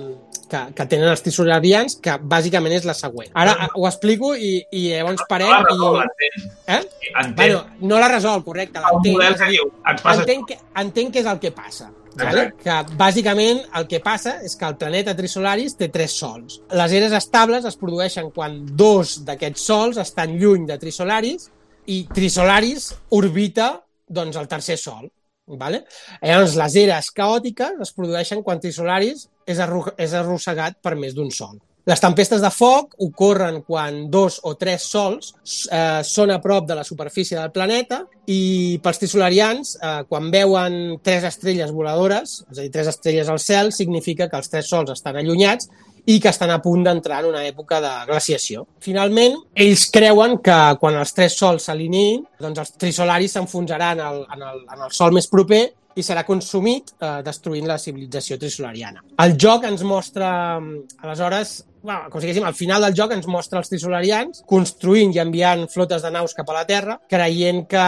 que, 0.50 0.62
que 0.76 0.86
tenen 0.92 1.10
els 1.12 1.22
trisolarians, 1.26 1.96
que 2.04 2.18
bàsicament 2.20 2.74
és 2.80 2.86
la 2.90 2.96
següent. 2.98 3.30
Ara 3.38 3.54
eh, 3.66 3.70
ho 3.76 3.86
explico 3.88 4.34
i, 4.36 4.56
i 4.72 4.84
llavors 4.90 5.24
parem 5.30 5.52
Ah, 5.54 5.62
no, 5.70 5.94
i... 5.94 6.02
l'entenc. 6.02 6.50
Eh? 6.68 6.82
Entenc. 7.14 7.38
Bueno, 7.38 7.64
no 7.82 8.00
la 8.02 8.10
resol, 8.12 8.44
correcte, 8.44 8.80
un 8.82 8.86
l'entenc. 8.90 9.16
model 9.16 9.38
que 9.40 9.50
diu, 9.54 9.72
ens 9.94 10.02
passa 10.06 10.26
entenc, 10.26 10.48
que, 10.52 10.60
entenc 10.84 11.14
que 11.16 11.24
és 11.24 11.32
el 11.34 11.40
que 11.46 11.52
passa. 11.56 11.92
Vale? 12.20 12.48
Que 12.60 12.74
bàsicament 13.00 13.62
el 13.80 13.86
que 13.88 14.00
passa 14.04 14.34
és 14.44 14.58
que 14.60 14.66
el 14.68 14.76
planeta 14.82 15.14
Trisolaris 15.16 15.78
té 15.80 15.88
tres 15.94 16.18
sols. 16.20 16.58
Les 16.76 16.92
eres 16.98 17.14
estables 17.16 17.64
es 17.70 17.78
produeixen 17.80 18.32
quan 18.36 18.58
dos 18.76 19.20
d'aquests 19.28 19.64
sols 19.70 20.02
estan 20.02 20.34
lluny 20.42 20.66
de 20.68 20.76
Trisolaris 20.82 21.46
i 21.94 22.02
Trisolaris 22.12 22.90
orbita 23.16 23.70
doncs, 24.10 24.36
el 24.42 24.50
tercer 24.52 24.76
sol. 24.82 25.08
Vale? 25.50 25.80
Llavors, 26.22 26.58
les 26.60 26.76
eres 26.78 27.08
caòtiques 27.16 27.80
es 27.82 27.94
produeixen 27.96 28.44
quan 28.46 28.60
Trisolaris 28.62 29.24
és, 29.50 29.60
és 29.98 30.14
arrossegat 30.14 30.80
per 30.84 30.96
més 31.00 31.18
d'un 31.18 31.34
sol. 31.34 31.58
Les 31.90 32.02
tempestes 32.04 32.42
de 32.44 32.50
foc 32.54 32.92
ocorren 33.02 33.64
quan 33.66 34.04
dos 34.14 34.36
o 34.46 34.52
tres 34.60 34.84
sols 34.92 35.32
eh, 35.74 36.02
són 36.06 36.30
a 36.30 36.38
prop 36.44 36.68
de 36.70 36.76
la 36.78 36.84
superfície 36.86 37.40
del 37.40 37.54
planeta 37.56 38.04
i 38.30 38.78
pels 38.84 39.02
trisolarians, 39.02 39.72
eh, 39.80 39.94
quan 40.10 40.28
veuen 40.30 41.00
tres 41.02 41.26
estrelles 41.32 41.72
voladores, 41.74 42.44
és 42.52 42.60
a 42.60 42.62
dir, 42.62 42.70
tres 42.76 42.92
estrelles 42.92 43.32
al 43.32 43.42
cel, 43.42 43.72
significa 43.74 44.28
que 44.30 44.38
els 44.38 44.52
tres 44.52 44.70
sols 44.70 44.94
estan 44.94 45.18
allunyats 45.18 45.72
i 46.06 46.20
que 46.22 46.30
estan 46.30 46.54
a 46.54 46.60
punt 46.62 46.86
d'entrar 46.86 47.24
en 47.24 47.32
una 47.32 47.42
època 47.48 47.82
de 47.82 47.96
glaciació. 48.12 48.68
Finalment, 48.86 49.40
ells 49.66 49.88
creuen 49.94 50.38
que 50.46 50.60
quan 50.82 51.00
els 51.00 51.16
tres 51.18 51.40
sols 51.42 51.66
s'alineïn, 51.70 52.22
doncs 52.38 52.68
els 52.68 52.76
trisolaris 52.78 53.34
s'enfonsaran 53.38 54.06
en, 54.06 54.24
en, 54.30 54.48
el, 54.52 54.64
en 54.78 54.86
el 54.86 54.94
sol 54.94 55.16
més 55.16 55.30
proper 55.32 55.66
i 56.00 56.04
serà 56.06 56.24
consumit, 56.28 56.94
eh, 57.00 57.20
destruint 57.26 57.68
la 57.68 57.78
civilització 57.78 58.38
trisolariana. 58.42 59.04
El 59.26 59.36
joc 59.38 59.66
ens 59.70 59.84
mostra, 59.84 60.60
mm, 60.60 61.00
aleshores, 61.04 61.66
bueno, 61.84 62.10
com 62.10 62.20
si 62.20 62.28
diguéssim, 62.28 62.46
al 62.48 62.56
final 62.56 62.82
del 62.84 62.96
joc 62.96 63.12
ens 63.16 63.28
mostra 63.28 63.60
els 63.60 63.70
trisolarians 63.70 64.44
construint 64.48 65.14
i 65.16 65.20
enviant 65.20 65.68
flotes 65.72 66.02
de 66.02 66.12
naus 66.12 66.34
cap 66.36 66.50
a 66.50 66.54
la 66.54 66.66
Terra, 66.68 67.00
creient 67.08 67.68
que, 67.68 67.86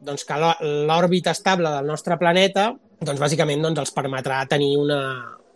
doncs, 0.00 0.24
que 0.24 0.34
l'ò- 0.34 0.58
l'òrbita 0.86 1.30
estable 1.34 1.70
del 1.70 1.86
nostre 1.86 2.18
planeta 2.18 2.72
doncs, 3.00 3.18
bàsicament 3.18 3.62
doncs, 3.62 3.80
els 3.82 3.90
permetrà 3.94 4.44
tenir 4.46 4.76
una, 4.78 5.00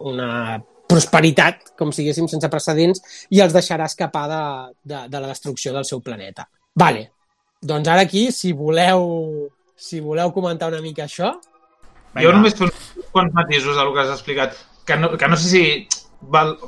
una 0.01 0.59
prosperitat, 0.87 1.73
com 1.79 1.93
si 1.93 2.03
diguéssim, 2.03 2.27
sense 2.31 2.49
precedents, 2.51 3.01
i 3.31 3.41
els 3.43 3.53
deixarà 3.55 3.87
escapar 3.87 4.25
de, 4.31 4.41
de, 4.83 5.03
de 5.11 5.21
la 5.21 5.29
destrucció 5.29 5.73
del 5.75 5.85
seu 5.85 6.01
planeta. 6.01 6.49
Vale, 6.75 7.11
doncs 7.63 7.89
ara 7.89 8.03
aquí, 8.07 8.31
si 8.33 8.53
voleu, 8.53 9.49
si 9.77 10.01
voleu 10.01 10.33
comentar 10.35 10.69
una 10.73 10.83
mica 10.83 11.05
això, 11.07 11.33
Jo 12.23 12.33
només 12.33 12.57
fer 12.57 12.69
uns 12.69 12.91
quants 13.13 13.35
matisos 13.37 13.77
del 13.77 13.93
que 13.95 14.03
has 14.05 14.13
explicat, 14.15 14.57
que 14.89 14.97
no, 15.01 15.13
que 15.21 15.29
no 15.29 15.39
sé 15.41 15.49
si... 15.53 15.65
Val, 16.21 16.59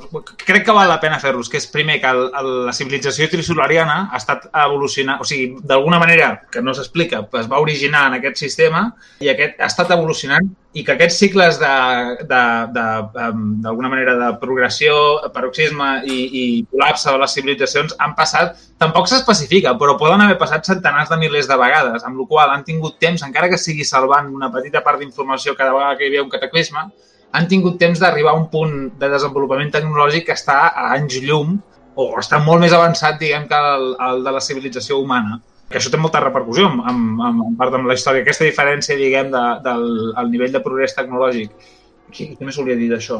crec 0.45 0.63
que 0.63 0.71
val 0.71 0.87
la 0.87 0.99
pena 1.01 1.19
fer-los, 1.19 1.49
que 1.49 1.57
és 1.57 1.65
primer 1.73 1.99
que 1.99 2.07
el, 2.07 2.31
el, 2.37 2.65
la 2.67 2.73
civilització 2.75 3.27
trisolariana 3.31 4.09
ha 4.13 4.17
estat 4.21 4.45
evolucionant, 4.53 5.19
o 5.19 5.25
sigui, 5.27 5.57
d'alguna 5.65 5.99
manera, 5.99 6.43
que 6.53 6.61
no 6.61 6.73
s'explica, 6.77 7.27
es 7.41 7.49
va 7.49 7.59
originar 7.59 8.07
en 8.07 8.13
aquest 8.19 8.37
sistema 8.45 8.95
i 9.19 9.29
aquest 9.33 9.59
ha 9.59 9.67
estat 9.67 9.91
evolucionant 9.97 10.47
i 10.77 10.83
que 10.85 10.93
aquests 10.93 11.17
cicles 11.17 11.57
d'alguna 11.59 13.89
manera 13.89 14.13
de 14.21 14.29
progressió, 14.39 14.93
paroxisme 15.33 16.03
i, 16.05 16.29
i 16.29 16.63
col·lapse 16.69 17.09
de 17.09 17.17
les 17.17 17.33
civilitzacions 17.33 17.97
han 17.97 18.13
passat, 18.15 18.53
tampoc 18.77 19.09
s'especifica, 19.09 19.73
però 19.81 19.97
poden 19.97 20.21
haver 20.23 20.37
passat 20.39 20.61
centenars 20.69 21.09
de 21.09 21.17
milers 21.17 21.49
de 21.49 21.57
vegades, 21.57 22.05
amb 22.05 22.21
la 22.21 22.25
qual 22.29 22.53
han 22.53 22.63
tingut 22.69 23.01
temps, 23.01 23.25
encara 23.25 23.49
que 23.49 23.57
sigui 23.57 23.81
salvant 23.83 24.29
una 24.29 24.53
petita 24.53 24.85
part 24.85 25.01
d'informació 25.01 25.57
cada 25.57 25.73
vegada 25.73 25.97
que 25.97 26.05
hi 26.05 26.13
havia 26.13 26.27
un 26.27 26.35
cataclisme, 26.37 26.85
han 27.31 27.47
tingut 27.49 27.77
temps 27.81 27.99
d'arribar 28.01 28.33
a 28.33 28.39
un 28.39 28.47
punt 28.49 28.75
de 28.99 29.09
desenvolupament 29.11 29.71
tecnològic 29.73 30.25
que 30.29 30.37
està 30.37 30.61
a 30.69 30.89
anys 30.95 31.19
llum 31.25 31.57
o 31.99 32.07
està 32.21 32.39
molt 32.41 32.63
més 32.63 32.73
avançat, 32.73 33.19
diguem, 33.19 33.45
que 33.49 33.59
el, 33.75 33.91
el 34.07 34.23
de 34.25 34.33
la 34.33 34.41
civilització 34.43 34.99
humana. 35.01 35.39
Que 35.69 35.77
això 35.77 35.91
té 35.93 35.99
molta 36.01 36.21
repercussió 36.23 36.69
en, 36.71 36.79
en, 36.89 37.03
en, 37.27 37.57
part 37.59 37.75
amb 37.77 37.89
la 37.89 37.97
història. 37.97 38.23
Aquesta 38.23 38.47
diferència, 38.47 38.97
diguem, 38.97 39.29
de, 39.33 39.43
del 39.65 39.85
el 40.17 40.31
nivell 40.31 40.55
de 40.55 40.63
progrés 40.65 40.95
tecnològic. 40.97 41.51
Què, 42.09 42.31
què 42.39 42.47
més 42.47 42.57
volia 42.57 42.77
dir 42.79 42.89
d'això? 42.89 43.19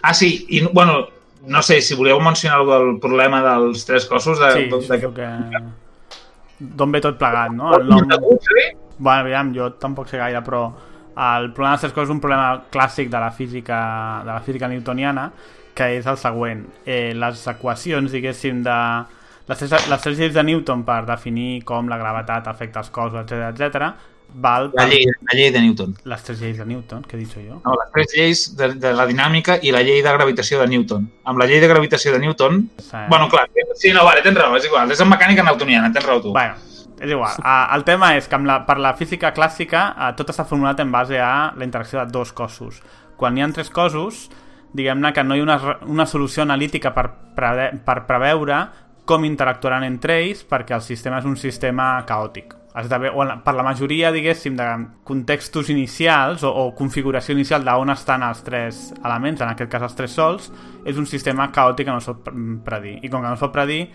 Ah, 0.00 0.14
sí, 0.16 0.30
i, 0.54 0.62
bueno, 0.72 1.02
no 1.48 1.62
sé, 1.62 1.80
si 1.84 1.98
voleu 1.98 2.20
mencionar 2.24 2.62
el 2.78 2.94
problema 3.02 3.42
dels 3.44 3.84
tres 3.88 4.06
cossos, 4.08 4.40
de, 4.40 4.52
Sí, 4.54 4.64
de, 4.70 4.78
de, 4.78 4.84
suposo 4.86 5.12
que... 5.16 5.28
D'on 6.58 6.94
ve 6.94 7.02
tot 7.02 7.18
plegat, 7.20 7.52
no? 7.54 7.74
El 7.76 7.86
nom... 7.90 8.06
Bueno, 8.98 9.20
aviam, 9.20 9.52
jo 9.54 9.68
tampoc 9.78 10.08
sé 10.10 10.18
gaire, 10.18 10.40
però 10.46 10.64
el 11.18 11.52
problema 11.52 11.76
de 11.76 11.90
coses 11.90 12.08
és 12.08 12.14
un 12.14 12.20
problema 12.22 12.50
clàssic 12.70 13.08
de 13.10 13.18
la 13.18 13.30
física, 13.34 13.78
de 14.24 14.30
la 14.32 14.40
física 14.46 14.68
newtoniana, 14.70 15.32
que 15.74 15.92
és 15.98 16.06
el 16.06 16.18
següent. 16.18 16.66
Eh, 16.86 17.12
les 17.14 17.46
equacions, 17.50 18.12
diguéssim, 18.12 18.62
de... 18.66 18.76
Les 19.48 19.58
tres, 19.58 20.18
lleis 20.18 20.34
de 20.34 20.42
Newton 20.44 20.82
per 20.84 21.06
definir 21.08 21.62
com 21.64 21.88
la 21.88 21.96
gravetat 21.96 22.46
afecta 22.50 22.82
els 22.82 22.90
cossos, 22.92 23.22
etc 23.22 23.46
etc. 23.48 23.92
val 24.28 24.66
La 24.76 24.84
llei, 24.84 25.06
la 25.08 25.36
llei 25.38 25.48
de 25.50 25.62
Newton. 25.64 25.94
les 26.04 26.22
tres 26.22 26.42
lleis 26.42 26.58
de 26.58 26.66
Newton, 26.68 27.02
que 27.08 27.16
he 27.16 27.20
dit 27.20 27.32
jo. 27.32 27.62
No, 27.64 27.72
les 27.72 27.92
tres 27.94 28.12
lleis 28.14 28.42
de, 28.58 28.74
de 28.74 28.92
la 28.92 29.06
dinàmica 29.08 29.56
i 29.62 29.72
la 29.72 29.80
llei 29.80 30.02
de 30.04 30.12
gravitació 30.12 30.60
de 30.60 30.66
Newton. 30.68 31.08
Amb 31.24 31.40
la 31.40 31.46
llei 31.46 31.60
de 31.64 31.68
gravitació 31.70 32.12
de 32.12 32.18
Newton... 32.18 32.68
Sí. 32.76 33.06
Bueno, 33.08 33.30
clar, 33.32 33.48
sí, 33.74 33.90
no, 33.96 34.04
vale, 34.04 34.20
tens 34.20 34.36
raó, 34.36 34.54
és 34.60 34.66
igual. 34.68 34.92
És 34.92 35.00
en 35.00 35.08
mecànica 35.08 35.42
newtoniana, 35.42 35.88
tens 35.94 36.04
raó 36.04 36.20
tu. 36.20 36.34
Bueno, 36.36 36.60
és 37.00 37.10
igual. 37.10 37.38
Uh, 37.38 37.74
el 37.76 37.84
tema 37.84 38.14
és 38.16 38.28
que 38.28 38.36
amb 38.38 38.46
la, 38.46 38.60
per 38.66 38.78
la 38.82 38.94
física 38.98 39.32
clàssica 39.34 39.86
uh, 39.94 40.10
tot 40.18 40.30
està 40.34 40.44
formulat 40.48 40.80
en 40.80 40.92
base 40.92 41.18
a 41.20 41.52
la 41.56 41.64
interacció 41.64 42.00
de 42.04 42.12
dos 42.12 42.32
cossos. 42.32 42.82
Quan 43.16 43.38
hi 43.38 43.42
ha 43.42 43.48
tres 43.54 43.70
cossos, 43.70 44.28
diguem-ne 44.72 45.12
que 45.12 45.24
no 45.24 45.34
hi 45.34 45.40
ha 45.40 45.46
una, 45.48 45.58
una 45.86 46.06
solució 46.06 46.42
analítica 46.44 46.92
per, 46.94 47.08
preve 47.34 47.70
per 47.84 48.02
preveure 48.06 48.60
com 49.08 49.24
interactuaran 49.24 49.86
entre 49.86 50.18
ells 50.20 50.42
perquè 50.44 50.74
el 50.76 50.82
sistema 50.84 51.18
és 51.18 51.24
un 51.24 51.36
sistema 51.40 51.94
caòtic. 52.06 52.54
Has 52.78 52.86
de, 52.90 52.98
ve- 53.00 53.10
o 53.10 53.24
per 53.42 53.54
la 53.56 53.64
majoria, 53.64 54.10
diguéssim, 54.12 54.54
de 54.54 54.66
contextos 55.08 55.70
inicials 55.72 56.44
o, 56.44 56.50
o 56.52 56.74
configuració 56.76 57.32
inicial 57.34 57.64
d'on 57.64 57.90
estan 57.90 58.22
els 58.22 58.44
tres 58.46 58.82
elements, 59.00 59.40
en 59.40 59.48
aquest 59.48 59.72
cas 59.72 59.86
els 59.88 59.96
tres 59.98 60.12
sols, 60.14 60.50
és 60.84 61.00
un 61.00 61.08
sistema 61.08 61.48
caòtic 61.50 61.88
que 61.88 61.94
no 61.96 61.98
es 61.98 62.06
pot 62.06 62.20
pre- 62.28 62.36
predir. 62.68 62.98
I 63.02 63.08
com 63.08 63.24
que 63.24 63.26
no 63.32 63.34
es 63.34 63.42
pot 63.42 63.54
predir, 63.56 63.88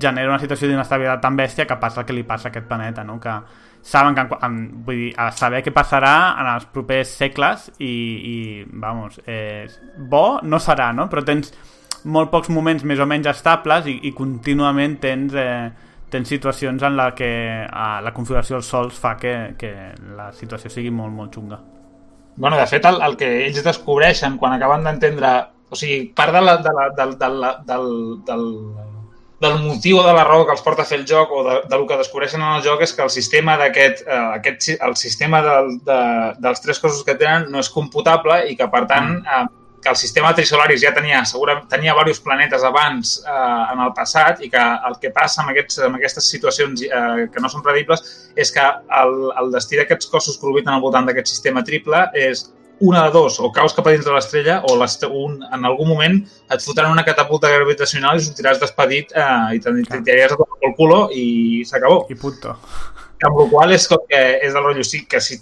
genera 0.00 0.30
una 0.30 0.38
situació 0.42 0.68
d'inestabilitat 0.68 1.22
tan 1.22 1.36
bèstia 1.38 1.66
que 1.66 1.78
passa 1.80 2.02
el 2.02 2.06
que 2.08 2.16
li 2.16 2.24
passa 2.28 2.48
a 2.48 2.52
aquest 2.52 2.68
planeta, 2.68 3.04
no? 3.04 3.18
que 3.20 3.34
saben 3.82 4.14
que, 4.14 4.20
en, 4.20 4.30
en, 4.46 4.58
vull 4.84 5.04
dir, 5.06 5.10
a 5.16 5.30
saber 5.32 5.62
què 5.64 5.72
passarà 5.74 6.14
en 6.40 6.50
els 6.54 6.66
propers 6.72 7.12
segles 7.22 7.70
i, 7.78 7.90
i 7.90 8.36
vamos, 8.70 9.20
eh, 9.26 9.66
bo 9.96 10.40
no 10.42 10.60
serà, 10.60 10.90
no? 10.96 11.08
però 11.10 11.24
tens 11.24 11.52
molt 12.04 12.30
pocs 12.32 12.48
moments 12.52 12.84
més 12.84 13.00
o 13.00 13.06
menys 13.08 13.28
estables 13.32 13.88
i, 13.90 13.98
i 14.08 14.14
contínuament 14.16 14.98
tens, 15.02 15.34
eh, 15.36 15.70
tens 16.10 16.28
situacions 16.28 16.82
en 16.86 16.96
la 16.96 17.10
que 17.16 17.30
eh, 17.64 17.98
la 18.04 18.14
configuració 18.16 18.58
dels 18.58 18.70
sols 18.72 19.00
fa 19.00 19.16
que, 19.20 19.54
que 19.60 19.74
la 20.16 20.30
situació 20.36 20.72
sigui 20.72 20.92
molt, 20.94 21.14
molt 21.16 21.36
xunga. 21.36 21.60
Bueno, 22.40 22.56
de 22.56 22.66
fet, 22.66 22.86
el, 22.88 23.00
el 23.04 23.16
que 23.20 23.28
ells 23.46 23.64
descobreixen 23.64 24.38
quan 24.40 24.54
acaben 24.56 24.86
d'entendre... 24.86 25.32
O 25.70 25.76
sigui, 25.78 26.08
part 26.18 26.34
de 26.34 26.40
la, 26.42 26.56
de 26.58 26.70
la, 26.74 26.86
del, 26.98 27.12
del, 27.18 27.36
del, 27.68 27.84
del, 28.26 28.46
del 29.40 29.56
motiu 29.64 29.98
o 29.98 30.02
de 30.04 30.12
la 30.12 30.24
raó 30.24 30.44
que 30.44 30.52
els 30.52 30.60
porta 30.60 30.84
a 30.84 30.88
fer 30.88 30.98
el 31.00 31.06
joc 31.08 31.30
o 31.32 31.44
de, 31.46 31.54
del 31.72 31.86
que 31.88 31.96
descobreixen 31.96 32.42
en 32.44 32.58
el 32.58 32.64
joc 32.64 32.82
és 32.84 32.92
que 32.92 33.02
el 33.06 33.12
sistema 33.12 33.56
d'aquest, 33.60 34.02
eh, 34.04 34.18
aquest, 34.36 34.68
el 34.76 34.96
sistema 35.00 35.40
del, 35.46 35.78
de, 35.86 36.02
dels 36.44 36.60
tres 36.60 36.82
cossos 36.82 37.06
que 37.06 37.16
tenen 37.16 37.48
no 37.52 37.64
és 37.64 37.72
computable 37.72 38.42
i 38.52 38.58
que, 38.58 38.68
per 38.68 38.84
tant, 38.90 39.16
eh, 39.24 39.46
que 39.80 39.88
el 39.88 39.96
sistema 39.96 40.34
Trisolaris 40.36 40.82
ja 40.84 40.92
tenia, 40.92 41.22
segurament, 41.24 41.64
tenia 41.72 41.94
diversos 41.96 42.20
planetes 42.20 42.64
abans 42.68 43.14
eh, 43.24 43.64
en 43.72 43.80
el 43.80 43.94
passat 43.96 44.44
i 44.44 44.50
que 44.52 44.60
el 44.60 44.98
que 45.00 45.12
passa 45.16 45.40
amb, 45.40 45.54
aquests, 45.54 45.80
amb 45.88 45.96
aquestes 45.96 46.28
situacions 46.36 46.84
eh, 46.84 47.26
que 47.32 47.40
no 47.40 47.48
són 47.48 47.64
predibles 47.64 48.04
és 48.36 48.52
que 48.52 48.66
el, 49.00 49.18
el 49.40 49.52
destí 49.56 49.80
d'aquests 49.80 50.12
cossos 50.12 50.36
que 50.36 50.48
orbiten 50.52 50.74
al 50.74 50.84
voltant 50.84 51.08
d'aquest 51.08 51.32
sistema 51.32 51.64
triple 51.64 52.04
és 52.12 52.50
una 52.80 53.04
de 53.04 53.10
dos, 53.12 53.38
o 53.40 53.50
caus 53.52 53.74
cap 53.76 53.86
a 53.86 53.92
dins 53.92 54.04
de 54.04 54.12
l'estrella 54.12 54.62
o 54.64 54.76
un, 55.10 55.42
en 55.52 55.64
algun 55.64 55.88
moment 55.88 56.16
et 56.50 56.60
fotran 56.64 56.90
una 56.92 57.04
catapulta 57.04 57.48
gravitacional 57.52 58.16
i 58.18 58.24
sortiràs 58.24 58.60
despedit 58.60 59.12
eh, 59.14 59.56
i 59.56 59.60
te'n- 59.60 59.84
Clar. 59.84 59.98
te 59.98 60.04
tiraries 60.04 60.32
a 60.32 60.36
tomar 60.36 60.58
pel 60.60 60.74
culo 60.76 61.08
i 61.12 61.62
s'acabó. 61.64 62.06
I 62.08 62.14
punto. 62.14 62.56
Amb 63.22 63.36
la 63.36 63.48
qual 63.50 63.72
és 63.72 63.86
com 63.88 63.98
que 64.08 64.38
és 64.40 64.54
el 64.54 64.62
rotllo, 64.64 64.82
sí, 64.82 65.04
que 65.06 65.20
si, 65.20 65.36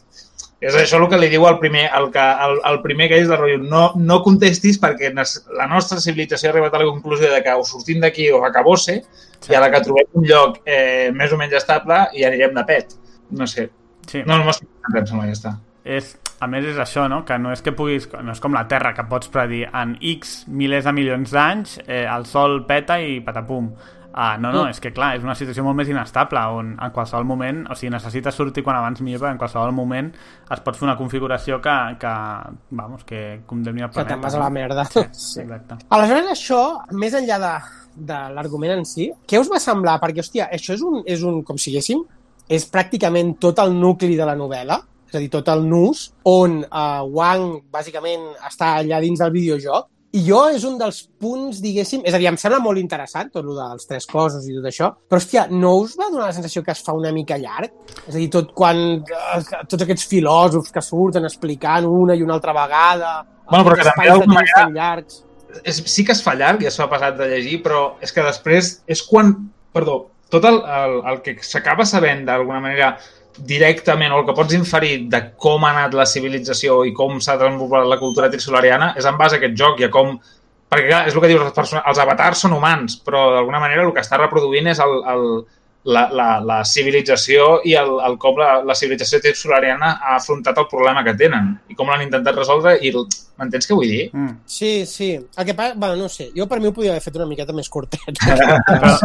és 0.61 0.75
això 0.75 0.99
el 0.99 1.09
que 1.09 1.17
li 1.19 1.29
diu 1.31 1.47
al 1.47 1.61
primer, 1.61 1.89
el, 1.95 2.11
que, 2.11 2.19
el, 2.19 2.59
el 2.73 2.81
primer 2.83 3.07
que 3.09 3.21
és 3.23 3.29
del 3.29 3.39
rotllo, 3.39 3.59
no, 3.63 3.93
no 3.97 4.21
contestis 4.25 4.81
perquè 4.83 5.13
la 5.15 5.67
nostra 5.71 6.01
civilització 6.03 6.51
ha 6.51 6.53
arribat 6.57 6.75
a 6.75 6.79
la 6.83 6.91
conclusió 6.91 7.31
de 7.31 7.41
que 7.45 7.55
o 7.55 7.63
sortim 7.65 8.01
d'aquí 8.03 8.31
o 8.33 8.45
acabó-se 8.45 9.05
Sí. 9.39 9.53
i 9.53 9.55
a 9.55 9.61
la 9.63 9.69
que 9.71 9.79
trobem 9.87 10.09
un 10.19 10.25
lloc 10.27 10.57
eh, 10.67 11.13
més 11.15 11.31
o 11.31 11.37
menys 11.39 11.55
estable 11.55 12.09
i 12.19 12.25
anirem 12.27 12.57
de 12.57 12.65
pet. 12.67 12.97
No 13.31 13.47
sé. 13.47 13.69
Sí. 14.11 14.25
No, 14.27 14.41
no 14.43 14.51
sembla, 14.53 15.05
ja 15.29 15.31
està. 15.31 15.53
és, 15.85 16.17
a 16.41 16.47
més 16.47 16.67
és 16.71 16.79
això, 16.79 17.09
no? 17.11 17.25
que 17.27 17.39
no 17.39 17.53
és 17.53 17.63
que 17.65 17.75
puguis, 17.75 18.09
no 18.23 18.33
és 18.35 18.41
com 18.43 18.55
la 18.55 18.67
Terra, 18.71 18.95
que 18.95 19.05
pots 19.11 19.31
predir 19.33 19.65
en 19.69 19.97
X 20.15 20.43
milers 20.49 20.87
de 20.87 20.95
milions 20.95 21.35
d'anys, 21.35 21.79
eh, 21.87 22.05
el 22.07 22.27
Sol 22.31 22.63
peta 22.69 23.01
i 23.03 23.19
patapum. 23.25 23.73
Ah, 24.19 24.37
no, 24.41 24.51
no, 24.51 24.65
és 24.67 24.81
que 24.83 24.91
clar, 24.91 25.13
és 25.15 25.23
una 25.23 25.35
situació 25.39 25.63
molt 25.63 25.77
més 25.79 25.91
inestable, 25.93 26.41
on 26.59 26.73
en 26.75 26.95
qualsevol 26.95 27.27
moment, 27.29 27.61
o 27.71 27.77
sigui, 27.79 27.93
necessites 27.93 28.35
sortir 28.35 28.65
quan 28.67 28.79
abans 28.79 29.03
millor, 29.05 29.21
perquè 29.21 29.37
en 29.37 29.39
qualsevol 29.39 29.75
moment 29.77 30.09
es 30.51 30.63
pot 30.65 30.75
fer 30.75 30.89
una 30.89 30.97
configuració 30.99 31.61
que, 31.63 31.75
que 32.01 32.15
vamos, 32.81 33.05
que 33.07 33.21
condemni 33.47 33.85
el 33.85 33.93
que 33.93 34.01
planeta. 34.01 34.17
te'n 34.17 34.25
vas 34.25 34.35
a 34.35 34.43
la 34.43 34.51
merda. 34.51 34.87
Sí, 35.13 35.45
exacte. 35.45 35.79
Aleshores, 35.95 36.33
això, 36.33 36.63
més 36.99 37.15
enllà 37.15 37.39
de, 37.45 37.55
de 38.11 38.19
l'argument 38.35 38.81
en 38.81 38.89
si, 38.89 39.11
què 39.29 39.39
us 39.39 39.53
va 39.53 39.63
semblar? 39.63 40.01
Perquè, 40.03 40.25
hòstia, 40.25 40.49
això 40.57 40.75
és 40.75 40.83
un, 40.83 41.03
és 41.07 41.23
un 41.23 41.45
com 41.47 41.61
si 41.61 41.71
diguéssim, 41.71 42.03
és 42.49 42.67
pràcticament 42.73 43.37
tot 43.39 43.61
el 43.63 43.77
nucli 43.77 44.17
de 44.19 44.27
la 44.27 44.35
novel·la, 44.41 44.81
és 45.09 45.15
a 45.17 45.23
dir, 45.23 45.31
tot 45.33 45.49
el 45.53 45.65
nus, 45.69 46.09
on 46.29 46.61
uh, 46.65 47.05
Wang, 47.09 47.63
bàsicament, 47.73 48.31
està 48.49 48.77
allà 48.79 49.01
dins 49.05 49.23
del 49.23 49.33
videojoc, 49.35 49.89
i 50.17 50.23
jo 50.25 50.39
és 50.49 50.63
un 50.65 50.79
dels 50.81 51.03
punts, 51.21 51.59
diguéssim... 51.61 52.01
És 52.09 52.15
a 52.17 52.19
dir, 52.21 52.29
em 52.31 52.39
sembla 52.41 52.63
molt 52.65 52.81
interessant 52.81 53.29
tot 53.33 53.45
el 53.45 53.59
dels 53.59 53.89
tres 53.89 54.07
cossos 54.09 54.47
i 54.49 54.55
tot 54.57 54.69
això, 54.71 54.89
però, 55.05 55.21
hòstia, 55.21 55.45
no 55.53 55.75
us 55.83 55.99
va 56.01 56.09
donar 56.09 56.31
la 56.31 56.37
sensació 56.37 56.63
que 56.65 56.73
es 56.73 56.81
fa 56.85 56.95
una 56.97 57.13
mica 57.13 57.37
llarg? 57.41 57.75
És 58.07 58.15
a 58.15 58.17
dir, 58.17 58.31
tot 58.33 58.55
quan... 58.57 58.81
eh, 59.05 59.41
Tots 59.69 59.85
aquests 59.85 60.09
filòsofs 60.09 60.73
que 60.73 60.85
surten 60.85 61.29
explicant 61.29 61.89
una 61.89 62.17
i 62.17 62.25
una 62.25 62.39
altra 62.39 62.57
vegada... 62.57 63.19
Bueno, 63.51 63.67
però 63.69 63.77
que 63.77 63.89
també 63.91 64.09
d'alguna 64.09 64.47
tan 64.55 64.73
llargs... 64.77 65.23
és, 65.61 65.83
sí 65.93 66.05
que 66.05 66.13
es 66.17 66.25
fa 66.25 66.35
llarg 66.37 66.65
es 66.69 66.77
fa 66.77 66.89
passat 66.89 67.17
de 67.21 67.29
llegir, 67.29 67.61
però 67.65 67.99
és 68.05 68.13
que 68.13 68.25
després 68.25 68.79
és 68.89 69.05
quan... 69.05 69.37
Perdó, 69.77 70.01
tot 70.33 70.45
el, 70.49 70.63
el, 70.65 70.99
el 71.13 71.21
que 71.25 71.37
s'acaba 71.45 71.85
sabent 71.89 72.25
d'alguna 72.25 72.65
manera 72.65 72.95
directament 73.47 74.13
o 74.13 74.21
el 74.21 74.27
que 74.27 74.35
pots 74.37 74.57
inferir 74.57 75.09
de 75.13 75.21
com 75.41 75.65
ha 75.65 75.71
anat 75.75 75.95
la 75.97 76.07
civilització 76.09 76.83
i 76.89 76.95
com 76.97 77.21
s'ha 77.21 77.37
desenvolupat 77.41 77.87
la 77.87 78.01
cultura 78.01 78.31
trisolariana 78.33 78.93
és 78.99 79.07
en 79.07 79.19
base 79.21 79.37
a 79.37 79.43
aquest 79.43 79.57
joc 79.59 79.81
i 79.83 79.89
a 79.89 79.93
com... 79.95 80.17
Perquè 80.69 80.85
clar, 80.91 81.05
és 81.09 81.15
el 81.17 81.23
que 81.25 81.31
dius, 81.31 81.47
els, 81.49 81.71
els 81.79 81.99
avatars 82.03 82.43
són 82.45 82.53
humans, 82.53 82.99
però 83.01 83.23
d'alguna 83.33 83.61
manera 83.63 83.87
el 83.87 83.95
que 83.97 84.03
està 84.05 84.19
reproduint 84.21 84.67
és 84.69 84.83
el, 84.85 84.99
el, 85.09 85.23
la, 85.89 86.03
la, 86.13 86.27
la 86.45 86.59
civilització 86.69 87.61
i 87.65 87.73
el, 87.81 87.95
el 88.05 88.19
com 88.21 88.37
la, 88.37 88.59
la 88.67 88.75
civilització 88.77 89.33
solariana 89.35 89.95
ha 90.03 90.17
afrontat 90.19 90.59
el 90.61 90.67
problema 90.69 91.01
que 91.07 91.15
tenen 91.17 91.55
i 91.73 91.77
com 91.79 91.89
l'han 91.89 92.03
intentat 92.05 92.37
resoldre 92.37 92.75
i 92.85 92.91
el- 92.93 93.07
m'entens 93.39 93.69
què 93.71 93.77
vull 93.79 93.87
dir? 93.87 94.09
Mm. 94.13 94.33
Sí, 94.51 94.85
sí. 94.91 95.13
El 95.15 95.45
que 95.47 95.55
passa... 95.55 95.75
Bueno, 95.79 95.95
no 96.03 96.09
sé. 96.11 96.27
Jo 96.37 96.49
per 96.51 96.59
mi 96.61 96.67
ho 96.67 96.73
podia 96.75 96.91
haver 96.91 97.03
fet 97.05 97.15
una 97.21 97.27
miqueta 97.31 97.55
més 97.55 97.69
curtet. 97.71 98.01
Però 98.67 98.97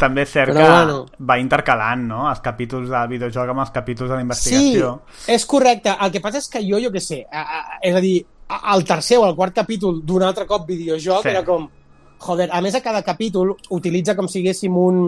també 0.00 0.24
és 0.24 0.30
cert 0.32 0.54
Però 0.54 0.58
que 0.62 0.70
bueno. 0.70 1.00
va 1.28 1.36
intercalant, 1.38 2.06
no?, 2.08 2.22
els 2.30 2.40
capítols 2.44 2.88
del 2.88 3.10
videojoc 3.12 3.52
amb 3.52 3.60
els 3.66 3.70
capítols 3.74 4.08
de 4.10 4.16
la 4.16 4.22
Sí, 4.22 4.24
investigació. 4.24 4.92
és 5.36 5.44
correcte. 5.46 5.92
El 6.00 6.12
que 6.16 6.22
passa 6.24 6.40
és 6.40 6.48
que 6.48 6.64
jo, 6.64 6.80
jo 6.80 6.90
què 6.94 7.02
sé, 7.04 7.20
a, 7.30 7.42
a, 7.44 7.78
és 7.82 7.94
a 7.94 8.00
dir, 8.00 8.16
a- 8.48 8.62
el 8.74 8.84
tercer 8.88 9.18
o 9.20 9.28
el 9.28 9.36
quart 9.36 9.54
capítol 9.60 10.00
d'un 10.02 10.22
altre 10.32 10.46
cop 10.48 10.66
videojoc 10.68 11.22
Sí. 11.22 11.28
era 11.36 11.44
com... 11.44 11.68
Joder, 12.18 12.48
a 12.52 12.60
més 12.64 12.74
a 12.74 12.80
cada 12.80 13.02
capítol 13.04 13.50
utilitza 13.74 14.14
com 14.16 14.28
si 14.28 14.40
haguéssim 14.40 14.76
un... 14.78 15.00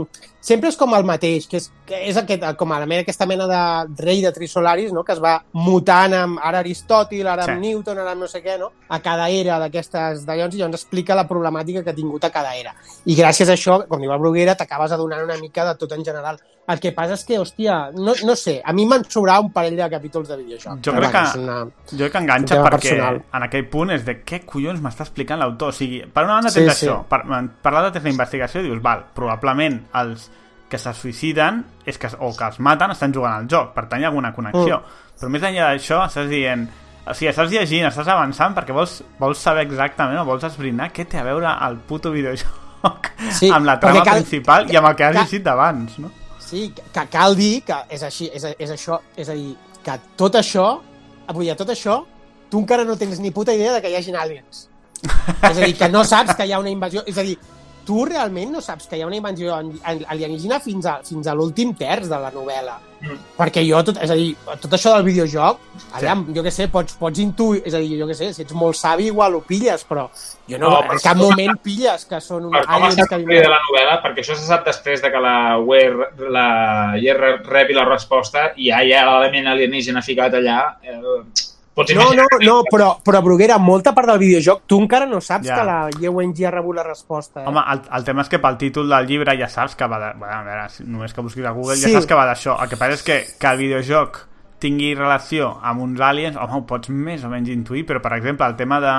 Sempre 0.47 0.69
és 0.69 0.77
com 0.77 0.93
el 0.95 1.05
mateix, 1.07 1.47
que 1.51 1.57
és, 1.59 1.71
que 1.87 2.01
és 2.07 2.17
aquest, 2.21 2.45
com 2.59 2.73
a 2.73 2.79
la 2.79 2.87
mena, 2.87 3.03
aquesta 3.03 3.27
mena 3.27 3.47
de 3.51 4.03
rei 4.05 4.21
de 4.23 4.31
Trisolaris, 4.35 4.93
no? 4.93 5.03
que 5.03 5.15
es 5.17 5.23
va 5.23 5.39
mutant 5.53 6.15
amb 6.15 6.43
ara 6.43 6.61
Aristòtil, 6.63 7.27
ara 7.27 7.47
amb 7.47 7.57
Sí. 7.57 7.71
Newton, 7.71 7.99
ara 7.99 8.13
amb 8.13 8.27
no 8.27 8.29
sé 8.31 8.43
què, 8.45 8.59
no? 8.61 8.71
a 8.89 9.01
cada 9.03 9.31
era 9.31 9.59
d'aquestes 9.63 10.27
d'allons 10.27 10.55
i 10.55 10.59
llavors 10.61 10.83
explica 10.83 11.17
la 11.19 11.27
problemàtica 11.27 11.83
que 11.83 11.91
ha 11.91 11.97
tingut 11.97 12.25
a 12.25 12.31
cada 12.31 12.55
era. 12.55 12.75
I 13.07 13.17
gràcies 13.17 13.49
a 13.49 13.57
això, 13.57 13.81
com 13.89 14.01
diu 14.03 14.13
el 14.13 14.21
Bruguera, 14.23 14.55
t'acabes 14.55 14.93
adonant 14.93 15.25
una 15.25 15.39
mica 15.41 15.65
de 15.65 15.75
tot 15.81 15.93
en 15.97 16.05
general. 16.05 16.39
El 16.69 16.81
que 16.83 16.91
passa 16.93 17.15
és 17.15 17.23
que, 17.25 17.37
hòstia, 17.39 17.75
no, 17.95 18.15
no 18.27 18.35
sé, 18.35 18.57
a 18.65 18.73
mi 18.75 18.87
m'han 18.91 19.05
sobrat 19.09 19.39
un 19.41 19.53
parell 19.55 19.77
de 19.79 19.87
capítols 19.91 20.27
de 20.29 20.37
videojoc. 20.41 20.81
Jo 20.83 20.93
crec 20.97 21.13
que- 21.13 21.39
Una... 21.39 21.59
Jo 21.93 21.99
crec 22.01 22.13
que 22.13 22.19
enganxa 22.25 22.57
perquè 22.65 22.81
personal. 22.91 23.21
en 23.39 23.43
aquell 23.47 23.69
punt 23.71 23.91
és 23.95 24.05
de 24.05 24.17
què 24.25 24.41
collons 24.45 24.81
m'està 24.83 25.05
explicant 25.07 25.39
l'autor. 25.39 25.69
O 25.69 25.73
sigui, 25.73 26.01
per 26.13 26.25
una 26.25 26.35
banda 26.41 26.51
Sí, 26.51 26.61
tens 26.65 26.75
sí. 26.81 26.87
això, 26.89 27.05
per, 27.07 27.21
per 27.63 27.73
l'altra 27.73 27.93
tens 27.93 28.05
la 28.05 28.11
investigació 28.17 28.61
i 28.61 28.65
dius, 28.65 28.83
val, 28.83 29.05
probablement 29.15 29.79
els 29.95 30.31
que 30.69 30.79
se 30.83 30.91
suïciden 30.99 31.61
és 31.87 31.97
que, 32.03 32.09
o 32.19 32.33
que 32.35 32.45
els 32.49 32.59
maten 32.59 32.91
estan 32.91 33.15
jugant 33.15 33.37
al 33.37 33.47
joc, 33.49 33.71
per 33.73 33.87
tant 33.87 34.01
hi 34.03 34.05
ha 34.05 34.09
alguna 34.11 34.33
connexió. 34.35 34.81
Mm. 34.83 35.15
Però 35.21 35.31
més 35.31 35.43
enllà 35.47 35.71
d'això 35.71 36.03
estàs 36.09 36.29
dient... 36.29 36.67
O 37.07 37.15
sigui, 37.15 37.29
estàs 37.31 37.53
llegint, 37.55 37.87
estàs 37.87 38.09
avançant 38.11 38.57
perquè 38.57 38.75
vols, 38.75 38.97
vols 39.21 39.39
saber 39.39 39.63
exactament 39.69 40.19
o 40.19 40.25
vols 40.27 40.43
esbrinar 40.43 40.91
què 40.91 41.05
té 41.07 41.21
a 41.21 41.23
veure 41.23 41.53
el 41.69 41.77
puto 41.87 42.11
videojoc 42.11 43.07
Sí, 43.31 43.49
amb 43.55 43.65
la 43.67 43.79
trama 43.79 44.03
cal- 44.03 44.19
principal 44.19 44.67
i 44.71 44.77
amb 44.77 44.89
el 44.91 44.97
que 44.99 45.05
has 45.05 45.15
cal- 45.15 45.23
llegit 45.23 45.45
d'abans, 45.47 46.01
no? 46.03 46.11
Sí, 46.47 46.69
que 46.95 47.05
cal 47.11 47.35
dir 47.35 47.65
que 47.67 47.77
és 47.91 48.03
així, 48.07 48.29
és, 48.31 48.45
és 48.55 48.71
això, 48.71 49.01
és 49.19 49.29
a 49.29 49.35
dir, 49.35 49.57
que 49.83 49.97
tot 50.19 50.39
això, 50.39 50.67
vull 51.33 51.49
dir, 51.49 51.57
tot 51.59 51.73
això, 51.75 52.05
tu 52.51 52.63
encara 52.63 52.85
no 52.87 52.95
tens 52.99 53.19
ni 53.19 53.33
puta 53.35 53.55
idea 53.55 53.73
de 53.75 53.83
que 53.83 53.91
hi 53.91 53.97
hagin 53.99 54.17
aliens. 54.17 54.69
és 55.03 55.57
a 55.57 55.61
dir, 55.61 55.75
que 55.77 55.89
no 55.91 56.05
saps 56.07 56.37
que 56.39 56.47
hi 56.47 56.55
ha 56.55 56.61
una 56.63 56.71
invasió, 56.71 57.03
és 57.07 57.19
a 57.19 57.25
dir, 57.27 57.35
tu 57.87 58.05
realment 58.09 58.53
no 58.57 58.61
saps 58.65 58.89
que 58.91 58.99
hi 58.99 59.05
ha 59.05 59.09
una 59.09 59.19
invasió 59.21 59.55
alienígena 59.55 60.59
fins 60.65 60.87
a, 60.91 60.99
fins 61.07 61.27
a 61.27 61.35
l'últim 61.37 61.73
terç 61.79 62.11
de 62.11 62.19
la 62.21 62.33
novel·la. 62.35 62.77
Mm. 62.97 63.19
Perquè 63.37 63.63
jo, 63.67 63.79
tot, 63.85 63.99
és 64.03 64.11
a 64.11 64.17
dir, 64.17 64.31
tot 64.63 64.73
això 64.73 64.95
del 64.95 65.05
videojoc, 65.07 65.61
allà, 65.99 66.15
jo 66.35 66.45
què 66.47 66.53
sé, 66.55 66.67
pots, 66.73 66.97
pots 66.99 67.21
intuir, 67.23 67.61
és 67.69 67.77
a 67.77 67.81
dir, 67.83 67.99
jo 68.01 68.09
què 68.09 68.17
sé, 68.17 68.31
si 68.35 68.43
ets 68.47 68.57
molt 68.57 68.79
savi 68.79 69.11
igual 69.11 69.37
ho 69.37 69.43
pilles, 69.47 69.85
però 69.89 70.07
jo 70.49 70.61
no, 70.63 70.71
No, 70.73 70.81
en 70.95 71.03
cap 71.05 71.21
moment 71.21 71.59
pilles 71.63 72.07
que 72.09 72.21
són 72.25 72.49
uns 72.49 72.57
com 72.57 72.77
aliens 72.79 72.97
que 73.03 73.09
construïda 73.13 73.53
la 73.53 73.61
novel·la, 73.69 73.99
perquè 74.05 74.25
això 74.25 74.39
se 74.39 74.49
sap 74.49 74.65
després 74.67 75.05
de 75.05 75.13
que 75.13 75.23
la 75.23 75.37
Ware, 75.63 76.11
la 76.33 76.49
Year 77.03 77.37
rebi 77.45 77.77
la 77.77 77.85
resposta 77.89 78.51
i 78.57 78.73
ja 78.73 78.81
hi 78.83 78.97
ha 78.97 79.05
l'element 79.11 79.53
alienígena 79.53 80.03
ficat 80.05 80.41
allà. 80.41 80.63
Eh, 80.83 81.53
pots 81.77 81.93
No, 81.95 82.07
no, 82.17 82.25
no, 82.41 82.55
però, 82.73 82.95
però 83.05 83.21
Bruguera, 83.23 83.59
molta 83.61 83.93
part 83.95 84.09
del 84.09 84.19
videojoc, 84.23 84.63
tu 84.67 84.79
encara 84.81 85.07
no 85.07 85.21
saps 85.21 85.47
Ja. 85.47 85.57
que 85.61 85.65
la 85.69 85.79
YewenG 86.01 86.41
ha 86.49 86.51
rebut 86.55 86.75
la 86.81 86.83
resposta. 86.87 87.43
Eh? 87.43 87.47
Home, 87.47 87.61
el, 87.73 87.83
el 87.99 88.05
tema 88.05 88.23
és 88.25 88.31
que 88.33 88.41
pel 88.41 88.57
títol 88.57 88.89
del 88.89 89.07
llibre 89.07 89.37
ja 89.39 89.49
saps 89.53 89.77
que 89.77 89.87
va 89.87 89.99
de... 90.01 90.15
Bueno, 90.19 90.35
a 90.41 90.43
veure, 90.43 90.69
si 90.73 90.85
només 90.89 91.13
que 91.15 91.21
busquis 91.21 91.45
a 91.45 91.53
Google 91.53 91.77
Sí. 91.77 91.91
ja 91.91 91.99
saps 92.01 92.07
que 92.09 92.15
va 92.19 92.25
d'això. 92.27 92.57
El 92.63 92.69
que 92.73 92.77
passa 92.81 92.97
és 92.97 93.03
que, 93.05 93.19
que 93.39 93.47
el 93.53 93.59
videojoc 93.61 94.23
tingui 94.59 94.95
relació 94.97 95.51
amb 95.63 95.83
uns 95.85 96.01
aliens, 96.01 96.35
home, 96.41 96.57
ho 96.57 96.67
pots 96.67 96.89
més 96.89 97.23
o 97.25 97.29
menys 97.29 97.51
intuir, 97.53 97.85
però, 97.85 98.01
per 98.01 98.15
exemple, 98.17 98.47
el 98.49 98.57
tema 98.57 98.81
de 98.81 98.93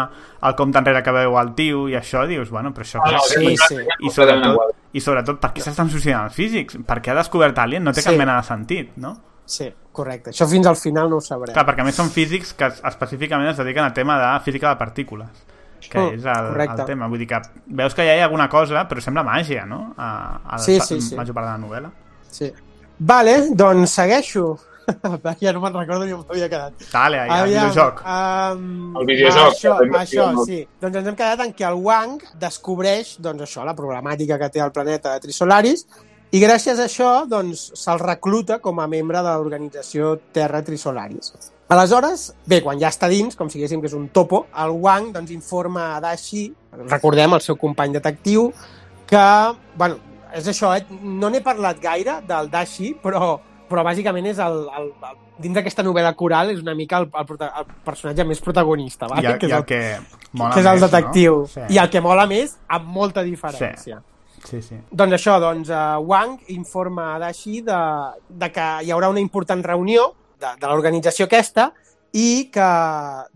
el 0.47 0.53
compte 0.55 0.77
enrere 0.77 1.01
que 1.01 1.11
veu 1.15 1.33
el 1.41 1.55
tio 1.57 1.87
i 1.89 1.95
això, 1.97 2.27
dius, 2.29 2.51
bueno, 2.53 2.69
però 2.77 2.85
això... 2.85 3.01
Ah, 3.03 3.15
no, 3.15 3.19
Sí, 3.25 3.55
sí, 3.57 3.73
sí. 3.73 3.87
I 4.05 4.11
sobretot, 4.13 4.75
I 4.93 5.01
sobretot, 5.01 5.39
per 5.41 5.49
què 5.55 5.65
s'estan 5.65 5.89
suïcidant 5.89 6.29
els 6.29 6.35
físics? 6.37 6.77
Per 6.85 7.01
què 7.01 7.09
ha 7.11 7.15
descobert 7.17 7.57
Alien? 7.57 7.83
No 7.83 7.91
té 7.91 8.03
Sí. 8.05 8.11
cap 8.11 8.17
mena 8.21 8.37
de 8.37 8.43
sentit, 8.45 8.91
no? 9.01 9.15
Sí, 9.47 9.69
correcte. 9.95 10.31
Això 10.33 10.45
fins 10.51 10.67
al 10.67 10.75
final 10.75 11.09
no 11.09 11.17
ho 11.17 11.21
sabrem. 11.23 11.53
Clar, 11.55 11.65
perquè 11.65 11.81
a 11.81 11.87
més 11.87 11.95
són 11.95 12.09
físics 12.11 12.51
que 12.53 12.67
es- 12.67 12.81
específicament 12.83 13.49
es 13.53 13.57
dediquen 13.57 13.85
al 13.85 13.93
tema 13.95 14.17
de 14.19 14.39
física 14.43 14.69
de 14.69 14.75
partícules 14.75 15.29
que 15.89 15.97
Mm, 15.99 16.13
és 16.17 16.25
el, 16.25 16.47
correcte. 16.49 16.81
el 16.81 16.85
tema. 16.87 17.07
Vull 17.07 17.19
dir 17.19 17.27
que 17.29 17.39
veus 17.67 17.95
que 17.95 18.03
ja 18.03 18.15
hi 18.17 18.19
ha 18.19 18.25
alguna 18.25 18.49
cosa, 18.49 18.85
però 18.89 18.99
sembla 18.99 19.23
màgia, 19.23 19.65
no? 19.65 19.93
A, 19.97 20.41
a 20.43 20.57
Sí, 20.59 20.79
sí, 20.81 20.99
sí. 21.01 21.15
major 21.15 21.33
part 21.33 21.47
de 21.47 21.51
la 21.53 21.57
novel·la. 21.67 21.91
Sí. 22.29 22.51
Vale, 22.99 23.49
doncs 23.55 23.91
segueixo. 23.91 24.57
ja 25.41 25.51
no 25.53 25.59
me'n 25.61 25.73
recordo 25.73 26.05
ni 26.05 26.13
on 26.13 26.25
m'havia 26.27 26.47
quedat. 26.49 26.73
Dale, 26.91 27.19
ahí, 27.19 27.41
el 27.41 27.47
videojoc. 27.49 28.01
Um, 28.05 28.97
El 28.97 29.05
videojoc, 29.05 29.53
Això, 29.53 29.73
això, 29.99 30.45
sí. 30.45 30.67
Doncs 30.81 30.95
ens 30.95 31.07
hem 31.07 31.15
quedat 31.15 31.39
en 31.45 31.53
què 31.53 31.67
el 31.67 31.75
Wang 31.83 32.19
descobreix 32.39 33.17
doncs, 33.19 33.41
això, 33.43 33.65
la 33.65 33.75
problemàtica 33.75 34.37
que 34.39 34.49
té 34.49 34.59
el 34.63 34.71
planeta 34.71 35.13
de 35.13 35.19
Trisolaris 35.19 35.85
i 36.31 36.41
gràcies 36.43 36.79
a 36.79 36.87
això 36.89 37.11
doncs, 37.29 37.69
se'l 37.79 38.01
recluta 38.03 38.59
com 38.63 38.81
a 38.83 38.87
membre 38.91 39.21
de 39.23 39.35
l'organització 39.35 40.17
Terra 40.35 40.63
Trisolaris. 40.65 41.31
Aleshores, 41.71 42.29
bé, 42.47 42.61
quan 42.63 42.79
ja 42.79 42.91
està 42.91 43.09
dins, 43.11 43.35
com 43.35 43.49
si 43.51 43.59
diguéssim 43.59 43.81
que 43.83 43.89
és 43.89 43.95
un 43.95 44.07
topo, 44.15 44.45
el 44.63 44.75
Wang 44.83 45.11
doncs, 45.15 45.31
informa 45.35 45.93
a 45.95 46.01
Dashi, 46.03 46.45
recordem, 46.87 47.35
el 47.35 47.43
seu 47.43 47.57
company 47.59 47.95
detectiu, 47.95 48.49
que, 49.07 49.23
bueno, 49.79 49.99
és 50.35 50.47
això, 50.47 50.73
eh? 50.75 50.83
no 51.03 51.31
n'he 51.31 51.43
parlat 51.43 51.79
gaire 51.83 52.21
del 52.27 52.51
Dashi, 52.51 52.93
però, 53.03 53.37
però 53.67 53.83
bàsicament 53.87 54.27
és 54.31 54.39
el, 54.43 54.61
el, 54.79 54.91
el 55.11 55.23
dins 55.43 55.57
d'aquesta 55.57 55.85
novel·la 55.85 56.13
coral 56.17 56.51
és 56.53 56.61
una 56.63 56.75
mica 56.75 57.01
el, 57.03 57.09
el, 57.13 57.47
el 57.47 57.71
personatge 57.85 58.25
més 58.27 58.41
protagonista, 58.43 59.07
I, 59.07 59.15
vale? 59.15 59.33
el, 59.35 59.49
i 59.49 59.55
el 59.59 59.65
que 59.67 59.81
mola 60.33 60.53
que 60.53 60.63
és 60.63 60.69
el 60.69 60.79
més, 60.79 60.85
detectiu. 60.87 61.41
No? 61.43 61.51
Sí. 61.51 61.65
I 61.75 61.81
el 61.83 61.91
que 61.93 62.03
mola 62.03 62.27
més, 62.29 62.57
amb 62.67 62.87
molta 62.95 63.23
diferència. 63.27 63.99
Sí, 64.01 64.16
sí. 64.63 64.77
Doncs 64.91 65.17
això, 65.17 65.37
doncs, 65.43 65.71
uh, 65.73 65.97
Wang 66.07 66.37
informa 66.55 67.15
a 67.15 67.19
de, 67.19 67.81
de 68.29 68.49
que 68.53 68.67
hi 68.83 68.93
haurà 68.93 69.09
una 69.09 69.23
important 69.23 69.63
reunió 69.63 70.13
de, 70.39 70.53
de 70.59 70.67
l'organització 70.67 71.27
aquesta 71.27 71.71
i 72.15 72.47
que, 72.53 72.67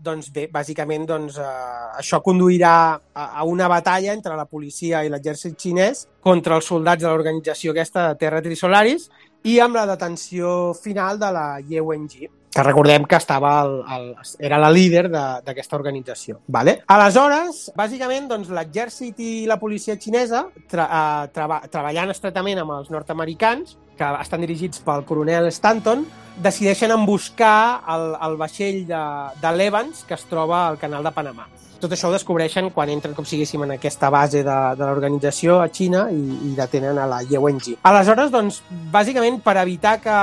doncs 0.00 0.30
bé, 0.32 0.46
bàsicament 0.50 1.04
doncs, 1.06 1.36
uh, 1.38 1.92
això 2.00 2.22
conduirà 2.24 2.74
a, 3.14 3.26
a 3.40 3.44
una 3.44 3.68
batalla 3.68 4.14
entre 4.16 4.36
la 4.36 4.46
policia 4.48 5.04
i 5.04 5.10
l'exèrcit 5.12 5.58
xinès 5.60 6.06
contra 6.24 6.56
els 6.56 6.66
soldats 6.66 7.04
de 7.04 7.10
l'organització 7.10 7.72
aquesta 7.74 8.08
de 8.08 8.18
Terra 8.22 8.40
Trisolaris 8.42 9.10
i 9.44 9.58
amb 9.60 9.74
la 9.76 9.86
detenció 9.86 10.72
final 10.74 11.18
de 11.18 11.32
la 11.32 11.48
Wenji 11.82 12.28
que 12.52 12.62
recordem 12.62 13.06
que 13.08 13.16
estava 13.16 13.62
el, 13.64 13.78
el, 13.94 14.08
era 14.38 14.58
la 14.60 14.68
líder 14.70 15.06
de- 15.08 15.40
d'aquesta 15.40 15.74
organització. 15.78 16.42
Vale? 16.52 16.82
Aleshores, 16.86 17.72
bàsicament, 17.74 18.26
doncs, 18.28 18.50
l'exèrcit 18.52 19.16
i 19.24 19.46
la 19.48 19.56
policia 19.56 19.96
xinesa, 19.96 20.42
tra, 20.68 20.84
uh, 20.84 21.30
treba, 21.32 21.62
treballant 21.72 22.12
estretament 22.12 22.60
amb 22.60 22.74
els 22.76 22.90
nord-americans, 22.92 23.78
que 23.96 24.10
estan 24.20 24.44
dirigits 24.44 24.84
pel 24.84 25.06
coronel 25.08 25.48
Stanton, 25.48 26.04
decideixen 26.44 26.92
emboscar 26.92 27.84
el, 27.88 28.06
el 28.20 28.36
vaixell 28.36 28.84
de, 28.86 29.02
de 29.40 29.56
l'Evans 29.56 30.04
que 30.04 30.12
es 30.20 30.28
troba 30.28 30.66
al 30.68 30.76
canal 30.76 31.02
de 31.08 31.12
Panamà. 31.16 31.48
Tot 31.82 31.90
això 31.96 32.06
ho 32.06 32.14
descobreixen 32.14 32.68
quan 32.70 32.90
entren, 32.92 33.10
com 33.16 33.26
siguéssim, 33.26 33.64
en 33.64 33.72
aquesta 33.74 34.06
base 34.14 34.44
de, 34.46 34.58
de 34.78 34.86
l'organització 34.86 35.56
a 35.58 35.66
Xina 35.66 36.04
i, 36.14 36.20
i 36.46 36.50
detenen 36.54 37.00
a 37.02 37.08
la 37.10 37.18
Yewenji. 37.26 37.74
Aleshores, 37.90 38.30
doncs, 38.30 38.60
bàsicament, 38.92 39.40
per 39.42 39.56
evitar 39.64 39.96
que, 40.04 40.18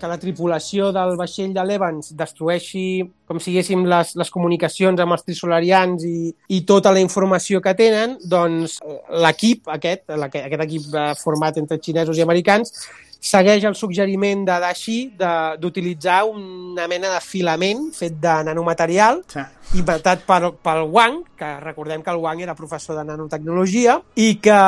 que 0.00 0.08
la 0.08 0.16
tripulació 0.22 0.88
del 0.96 1.12
vaixell 1.20 1.52
de 1.52 1.66
l'Evans 1.68 2.14
destrueixi, 2.16 2.86
com 3.28 3.42
siguéssim, 3.44 3.84
les, 3.92 4.14
les 4.16 4.32
comunicacions 4.32 5.04
amb 5.04 5.18
els 5.18 5.28
trisolarians 5.28 6.08
i, 6.08 6.32
i 6.48 6.64
tota 6.64 6.94
la 6.96 7.04
informació 7.04 7.60
que 7.60 7.76
tenen, 7.76 8.16
doncs 8.24 8.80
l'equip 9.12 9.68
aquest, 9.76 10.08
aquest 10.16 10.64
equip 10.64 10.96
eh, 10.96 11.08
format 11.20 11.60
entre 11.60 11.76
xinesos 11.76 12.16
i 12.16 12.24
americans, 12.24 12.72
segueix 13.22 13.62
el 13.68 13.76
suggeriment 13.78 14.42
de 14.48 14.54
Dashi 14.60 14.96
de- 15.18 15.56
d'utilitzar 15.62 16.24
una 16.26 16.88
mena 16.90 17.12
de 17.14 17.20
filament 17.22 17.92
fet 17.94 18.16
de 18.20 18.32
nanomaterial 18.48 19.22
sí. 19.30 19.44
inventat 19.78 20.24
per, 20.26 20.50
pel 20.58 20.82
Wang, 20.90 21.20
que 21.38 21.50
recordem 21.60 22.02
que 22.02 22.10
el 22.10 22.18
Wang 22.18 22.42
era 22.42 22.56
professor 22.58 22.98
de 22.98 23.04
nanotecnologia, 23.06 24.00
i 24.18 24.34
que, 24.42 24.58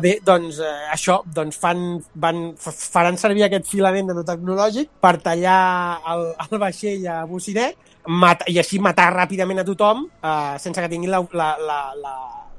bé, 0.00 0.20
doncs, 0.24 0.60
eh, 0.62 0.92
això, 0.94 1.18
doncs 1.26 1.58
fan, 1.58 1.82
van, 2.14 2.54
faran 2.56 3.18
servir 3.18 3.48
aquest 3.48 3.66
filament 3.68 4.06
nanotecnològic 4.12 4.94
per 5.02 5.16
tallar 5.24 5.98
el, 6.14 6.30
el 6.46 6.62
vaixell 6.62 7.04
a 7.10 7.24
bocinet 7.26 7.76
mat, 8.06 8.46
i 8.48 8.58
així 8.60 8.78
matar 8.78 9.10
ràpidament 9.14 9.60
a 9.62 9.66
tothom 9.66 10.06
eh, 10.06 10.54
sense 10.62 10.80
que 10.80 10.88
tinguin 10.92 11.10
la, 11.10 11.24
la, 11.32 11.50
la, 11.58 11.80
la, 11.98 12.16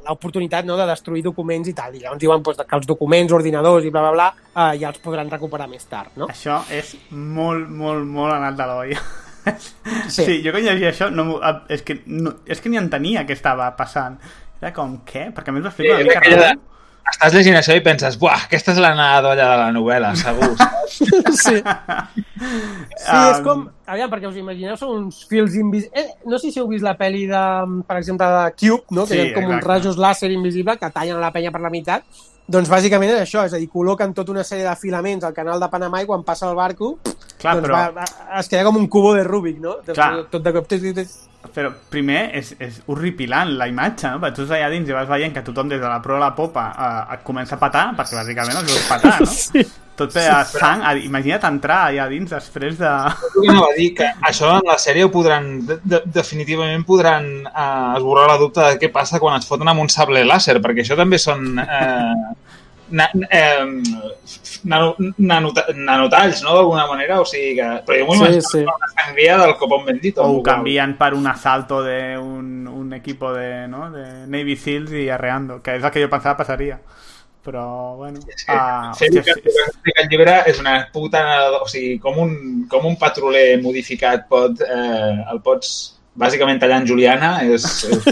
l'oportunitat 0.07 0.65
no, 0.67 0.77
de 0.77 0.87
destruir 0.89 1.23
documents 1.25 1.69
i 1.69 1.75
tal. 1.77 1.95
I 1.95 2.03
llavors 2.03 2.21
diuen 2.21 2.43
doncs, 2.45 2.63
que 2.63 2.79
els 2.79 2.87
documents, 2.89 3.33
ordinadors 3.35 3.85
i 3.85 3.91
bla, 3.93 4.05
bla, 4.07 4.13
bla, 4.15 4.29
eh, 4.53 4.79
ja 4.81 4.89
els 4.93 5.01
podran 5.03 5.29
recuperar 5.31 5.67
més 5.71 5.85
tard, 5.89 6.13
no? 6.19 6.29
Això 6.31 6.61
és 6.73 6.95
molt, 7.11 7.69
molt, 7.69 8.05
molt 8.05 8.37
anat 8.37 8.59
de 8.59 8.71
l'olla. 8.71 9.05
Sí. 9.45 10.23
sí, 10.25 10.35
jo 10.41 10.49
quan 10.49 10.63
llegia 10.65 10.89
això 10.89 11.11
no, 11.13 11.35
ah, 11.37 11.59
és, 11.69 11.83
que, 11.85 11.99
no, 12.09 12.31
és 12.49 12.57
que 12.61 12.69
ni 12.73 12.79
entenia 12.81 13.27
què 13.29 13.35
estava 13.37 13.67
passant. 13.77 14.15
Era 14.57 14.71
com, 14.73 14.95
què? 15.05 15.27
Perquè 15.35 15.51
a 15.51 15.53
més 15.53 15.67
explica 15.69 15.99
Sí, 15.99 16.01
una 16.01 16.07
mica 16.07 16.21
aquella 16.23 16.47
raro. 16.47 16.63
Estàs 17.13 17.35
llegint 17.35 17.57
això 17.59 17.75
i 17.77 17.83
penses, 17.85 18.17
buah, 18.21 18.47
aquesta 18.47 18.73
és 18.73 18.81
la 18.81 18.93
d'olla 19.21 19.35
de 19.35 19.57
la 19.61 19.71
novel·la, 19.75 20.15
segur. 20.19 20.55
Sí. 20.95 21.55
Sí, 21.55 23.15
és 23.15 23.39
Um, 23.39 23.43
com... 23.43 23.63
Aviam, 23.89 24.09
perquè 24.09 24.29
us 24.29 24.37
imagineu, 24.39 24.77
són 24.79 24.93
uns 25.05 25.23
fils 25.29 25.57
invisibles... 25.59 25.91
Eh, 25.97 26.29
no 26.29 26.39
sé 26.41 26.51
si 26.53 26.61
heu 26.61 26.69
vist 26.69 26.85
la 26.85 26.95
pel·li 26.97 27.25
de, 27.29 27.41
per 27.87 27.97
exemple, 27.99 28.27
de 28.31 28.53
Cube, 28.59 28.95
no? 28.95 29.03
que 29.05 29.13
Sí, 29.13 29.19
hi 29.19 29.33
ha 29.33 29.35
com 29.35 29.51
uns 29.57 29.65
rajos 29.65 29.99
làser 30.01 30.31
invisibles 30.33 30.79
que 30.81 30.89
tallen 30.95 31.19
la 31.21 31.33
penya 31.35 31.51
per 31.53 31.61
la 31.63 31.71
meitat. 31.73 32.05
Doncs 32.47 32.69
bàsicament 32.69 33.11
és 33.15 33.23
això, 33.23 33.43
és 33.47 33.53
a 33.57 33.59
dir, 33.61 33.69
col·loquen 33.73 34.13
tota 34.17 34.33
una 34.33 34.45
sèrie 34.45 34.65
de 34.67 34.75
filaments 34.77 35.25
al 35.25 35.33
canal 35.37 35.61
de 35.61 35.69
Panamà 35.71 36.03
i 36.03 36.09
quan 36.09 36.25
passa 36.25 36.47
el 36.49 36.57
barco 36.57 36.95
Clar, 37.41 37.55
doncs 37.57 37.65
però, 37.67 37.79
va, 37.79 38.03
va, 38.03 38.39
es 38.39 38.49
queda 38.51 38.65
com 38.67 38.77
un 38.77 38.85
cubo 38.91 39.15
de 39.17 39.23
Rubik, 39.25 39.57
no? 39.61 39.79
Tot, 39.81 39.95
Clar. 39.97 40.11
tot 40.31 40.45
de 40.45 40.53
cop... 40.53 40.69
però 41.55 41.71
primer 41.89 42.25
és, 42.35 42.51
és 42.59 42.81
horripilant 42.91 43.55
la 43.57 43.69
imatge, 43.71 44.09
no? 44.11 44.19
Perquè 44.19 44.35
tu 44.41 44.45
allà 44.51 44.67
dins 44.73 44.89
i 44.91 44.95
vas 44.97 45.07
veient 45.07 45.33
que 45.33 45.41
tothom 45.47 45.69
des 45.71 45.79
de 45.81 45.87
la 45.87 46.01
proa 46.03 46.19
a 46.19 46.25
la 46.27 46.33
popa 46.35 46.67
eh, 46.75 47.15
et 47.15 47.23
comença 47.23 47.55
a 47.55 47.61
patar, 47.61 47.87
perquè 47.97 48.19
bàsicament 48.19 48.59
els 48.61 48.69
veus 48.73 48.87
patar, 48.91 49.17
no? 49.23 49.31
Sí. 49.45 49.63
Tot 49.95 50.11
per 50.11 50.25
a 50.27 50.41
sang. 50.43 50.81
a- 50.83 50.91
Imagina't 50.99 51.45
entrar 51.47 51.77
allà 51.87 52.09
dins 52.11 52.27
després 52.33 52.75
de... 52.81 52.89
Jo 53.31 53.45
que 53.45 53.51
anava 53.53 53.69
a 53.71 53.75
dir 53.77 53.93
que 53.95 54.09
això 54.27 54.49
en 54.57 54.67
la 54.67 54.75
sèrie 54.83 55.05
ho 55.07 55.11
podran, 55.13 55.45
de, 55.69 55.77
de, 55.87 56.01
definitivament 56.17 56.83
podran 56.83 57.29
eh, 57.47 57.93
esborrar 57.95 58.25
la 58.33 58.35
dubte 58.41 58.59
de 58.59 58.75
què 58.81 58.89
passa 58.91 59.21
quan 59.23 59.39
et 59.39 59.47
foten 59.47 59.71
amb 59.71 59.79
un 59.85 59.87
sable 59.93 60.25
làser, 60.27 60.57
perquè 60.59 60.83
això 60.83 60.97
també 60.99 61.15
són 61.23 61.47
eh, 61.63 62.11
na, 62.89 63.09
eh, 63.29 63.65
nano, 64.63 64.95
nanota, 65.17 65.65
nanotalls, 65.73 66.41
no?, 66.43 66.55
d'alguna 66.55 66.87
manera, 66.87 67.19
o 67.21 67.25
sigui 67.25 67.55
que... 67.57 67.69
Però 67.87 67.99
jo 67.99 68.05
m'ho 68.07 68.15
Sí, 68.15 68.21
imagino 68.21 68.49
sí. 68.49 68.61
una 68.63 68.91
sangria 68.93 69.37
del 69.37 69.55
copón 69.57 69.85
bendito. 69.85 70.23
O 70.23 70.37
ho 70.37 70.43
canvien 70.43 70.97
per 70.97 71.13
un 71.13 71.27
asalto 71.27 71.81
de 71.83 72.17
un, 72.17 72.67
un 72.67 72.93
equipo 72.93 73.33
de, 73.33 73.67
¿no? 73.67 73.91
de 73.91 74.27
Navy 74.27 74.55
Seals 74.55 74.91
i 74.91 75.09
arreando, 75.09 75.61
que 75.63 75.77
és 75.79 75.83
el 75.83 75.91
que 75.91 76.03
jo 76.03 76.11
pensava 76.11 76.37
passaria. 76.37 76.79
Però, 77.45 77.95
bueno... 77.97 78.21
Sí. 78.25 78.45
ah, 78.49 78.91
hòstia, 78.91 79.19
el 79.19 79.25
que 79.25 79.33
sí, 79.37 79.41
sí. 79.45 79.65
explica 79.67 80.01
el 80.01 80.09
llibre 80.09 80.37
és 80.49 80.61
una 80.61 80.79
puta... 80.93 81.25
O 81.61 81.67
sigui, 81.69 81.99
com 82.01 82.17
un, 82.21 82.31
com 82.69 82.87
un 82.89 82.97
patroler 82.97 83.61
modificat 83.61 84.25
pot, 84.29 84.61
eh, 84.65 85.13
el 85.31 85.43
pots 85.45 85.94
bàsicament 86.15 86.59
tallar 86.61 86.81
en 86.81 86.87
Juliana 86.89 87.31
és, 87.43 87.65
és 87.91 88.05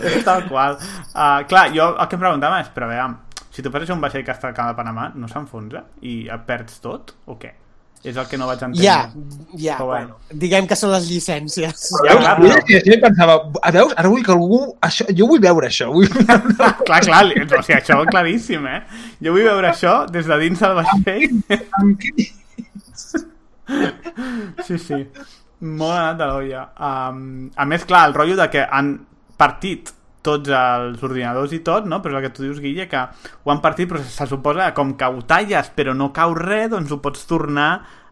És 0.00 0.24
tal 0.28 0.46
qual. 0.48 0.78
Uh, 1.14 1.40
clar, 1.48 1.68
jo 1.74 1.90
el 1.96 2.08
que 2.08 2.16
em 2.18 2.22
preguntava 2.26 2.60
és, 2.64 2.70
però 2.74 2.88
veiem, 2.90 3.16
si 3.50 3.62
tu 3.64 3.72
passes 3.74 3.90
un 3.94 4.00
vaixell 4.02 4.24
que 4.26 4.32
està 4.34 4.50
al 4.50 4.56
camp 4.56 4.70
de 4.72 4.76
Panamà, 4.78 5.10
no 5.18 5.28
s'enfonsa? 5.30 5.84
I 6.06 6.22
et 6.30 6.46
perds 6.48 6.80
tot? 6.84 7.14
O 7.30 7.36
què? 7.40 7.52
És 8.00 8.16
el 8.16 8.24
que 8.30 8.38
no 8.40 8.46
vaig 8.48 8.62
entendre. 8.64 8.80
Ja, 8.80 9.10
ja, 9.60 9.74
Però 9.76 9.90
bueno. 9.90 10.14
bueno. 10.16 10.38
Diguem 10.40 10.64
que 10.70 10.76
són 10.78 10.88
les 10.94 11.04
llicències. 11.10 11.82
Ja, 12.06 12.14
clar, 12.16 12.30
però... 12.40 12.56
I 12.80 12.96
pensava, 13.02 13.34
a 13.60 13.72
veus, 13.76 13.92
ara 14.00 14.08
vull 14.08 14.24
que 14.24 14.32
algú... 14.32 14.60
Això, 14.88 15.04
jo 15.12 15.26
vull 15.28 15.42
veure 15.44 15.68
això. 15.68 15.90
Vull... 15.92 16.08
clar, 16.88 17.02
clar, 17.04 17.20
li- 17.28 17.42
o 17.44 17.60
sigui, 17.60 17.76
això 17.76 17.98
claríssim, 18.08 18.64
eh? 18.72 18.80
Jo 19.20 19.34
vull 19.36 19.44
veure 19.50 19.68
això 19.74 19.98
des 20.08 20.24
de 20.32 20.40
dins 20.46 20.64
del 20.64 20.78
vaixell. 20.80 21.28
Amb 21.82 22.00
qui- 22.00 22.30
Sí, 24.66 24.78
sí. 24.78 24.98
Molt 25.60 25.92
anat 25.96 26.18
de 26.20 26.26
l'olla. 26.30 26.66
Um, 26.80 27.50
a 27.56 27.66
més, 27.68 27.84
clar, 27.84 28.06
el 28.08 28.14
rotllo 28.16 28.36
de 28.38 28.46
que 28.52 28.62
han 28.64 28.94
partit 29.40 29.92
tots 30.24 30.52
els 30.52 31.02
ordinadors 31.04 31.52
i 31.56 31.60
tot, 31.64 31.86
no? 31.88 32.00
Però 32.04 32.16
és 32.16 32.20
el 32.20 32.26
que 32.26 32.32
tu 32.36 32.44
dius, 32.44 32.60
Guille, 32.60 32.86
que 32.88 33.00
ho 33.00 33.52
han 33.52 33.60
partit, 33.64 33.88
però 33.88 34.00
se 34.04 34.26
suposa 34.28 34.68
que 34.70 34.76
com 34.76 34.94
que 35.00 35.08
ho 35.08 35.22
talles 35.28 35.70
però 35.76 35.94
no 35.96 36.10
cau 36.16 36.34
res, 36.36 36.68
doncs 36.72 36.92
ho 36.92 37.00
pots 37.04 37.24
tornar 37.28 37.70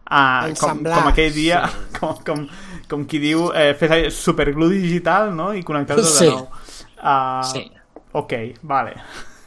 a... 0.09 0.21
Com, 0.59 0.83
com 0.85 1.09
aquell 1.11 1.33
dia, 1.33 1.63
sí. 1.69 1.83
com, 1.99 2.21
com, 2.25 2.45
com 2.89 3.05
qui 3.09 3.21
diu, 3.21 3.49
eh, 3.53 3.73
fes 3.77 4.13
superglue 4.17 4.71
digital, 4.77 5.33
no? 5.37 5.51
I 5.53 5.65
connectar-ho 5.65 6.05
Sí. 6.05 6.25
de 6.25 6.31
nou. 6.37 6.47
Uh, 6.97 7.43
Sí. 7.49 7.65
Ok, 8.17 8.33
vale. 8.63 8.95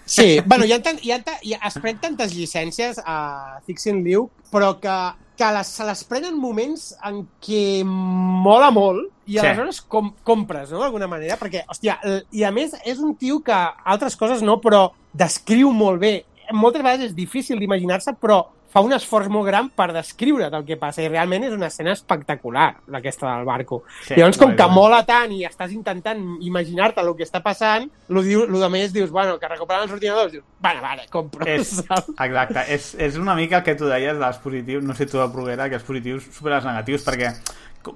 Sí, 0.07 0.39
bueno, 0.47 0.65
hi 0.65 0.73
ha, 0.73 0.83
tant, 0.83 1.01
hi 1.03 1.11
ha, 1.15 1.19
hi 1.43 1.55
ha, 1.57 1.63
es 1.67 1.79
pren 1.83 1.99
tantes 2.03 2.35
llicències 2.35 3.01
a 3.03 3.59
Fixin 3.67 4.05
Liu, 4.07 4.29
però 4.53 4.77
que, 4.83 4.97
que 5.37 5.49
les, 5.57 5.67
se 5.67 5.85
les 5.85 6.03
prenen 6.05 6.37
moments 6.39 6.93
en 7.09 7.23
què 7.43 7.83
mola 7.85 8.71
molt 8.71 9.09
i 9.27 9.39
Sí. 9.39 9.39
aleshores 9.39 9.81
com, 9.81 10.13
compres, 10.23 10.71
no?, 10.71 10.81
d'alguna 10.81 11.07
manera, 11.09 11.39
perquè, 11.41 11.65
hòstia, 11.67 11.99
i 12.33 12.43
a 12.45 12.51
més 12.53 12.75
és 12.85 12.99
un 12.99 13.15
tio 13.17 13.41
que 13.43 13.53
altres 13.85 14.17
coses 14.17 14.43
no, 14.43 14.61
però 14.61 14.91
descriu 15.13 15.73
molt 15.73 16.01
bé. 16.01 16.25
Moltes 16.53 16.83
vegades 16.83 17.07
és 17.11 17.15
difícil 17.17 17.59
d'imaginar-se, 17.59 18.13
però 18.21 18.43
fa 18.73 18.81
un 18.81 18.93
esforç 18.97 19.29
molt 19.29 19.45
gran 19.47 19.67
per 19.77 19.91
descriure 19.93 20.47
el 20.49 20.65
que 20.65 20.79
passa 20.81 21.03
i 21.05 21.09
realment 21.11 21.45
és 21.45 21.53
una 21.53 21.67
escena 21.69 21.93
espectacular, 21.93 22.71
aquesta 22.97 23.35
del 23.37 23.45
barco. 23.45 23.83
Sí, 24.07 24.15
Llavors, 24.17 24.39
com 24.41 24.55
que 24.57 24.67
mola 24.73 25.03
tant 25.05 25.33
i 25.37 25.43
estàs 25.45 25.75
intentant 25.77 26.23
imaginar-te 26.41 27.05
el 27.05 27.11
que 27.19 27.27
està 27.27 27.43
passant, 27.45 27.91
lo, 28.09 28.23
diu, 28.25 28.47
lo 28.49 28.63
de 28.63 28.71
més 28.73 28.95
dius, 28.95 29.11
bueno, 29.13 29.37
que 29.39 29.51
recuperen 29.51 29.85
els 29.85 29.93
ordinadors, 29.93 30.33
dius, 30.33 30.45
vale, 30.65 30.81
vale, 30.81 31.05
compro, 31.13 31.45
És, 31.45 31.75
exacte, 31.85 32.65
és, 32.73 32.95
és 32.97 33.19
una 33.21 33.35
mica 33.37 33.59
el 33.61 33.67
que 33.67 33.75
tu 33.77 33.91
deies 33.91 34.17
dels 34.19 34.41
positius, 34.41 34.83
no 34.83 34.95
sé 34.97 35.05
tu 35.07 35.19
de 35.21 35.27
Bruguera, 35.29 35.69
que 35.69 35.77
els 35.77 35.85
positius 35.85 36.31
superen 36.33 36.63
els 36.63 36.71
negatius, 36.73 37.05
perquè, 37.05 37.35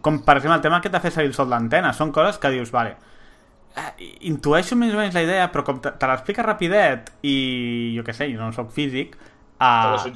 com- 0.03 0.21
per 0.27 0.37
exemple 0.37 0.57
el 0.61 0.65
tema 0.69 0.81
que 0.85 0.91
t'ha 0.93 1.01
fet 1.01 1.15
servir 1.17 1.33
el 1.33 1.39
sol 1.39 1.49
d'antena, 1.49 1.95
són 1.97 2.13
coses 2.13 2.37
que 2.43 2.51
dius, 2.53 2.71
vale, 2.75 2.97
eh, 3.77 4.11
intueixo 4.29 4.77
més 4.77 4.93
o 4.93 5.01
menys 5.01 5.17
la 5.17 5.25
idea, 5.25 5.49
però 5.53 5.65
com 5.65 5.81
te, 5.81 5.93
te 5.97 6.07
l'explica 6.11 6.45
rapidet 6.45 7.11
i 7.25 7.95
jo 7.97 8.05
què 8.05 8.13
sé, 8.17 8.29
jo 8.33 8.41
no 8.45 8.53
sóc 8.53 8.71
físic, 8.77 9.17
uh, 9.61 9.99
sí, 10.03 10.13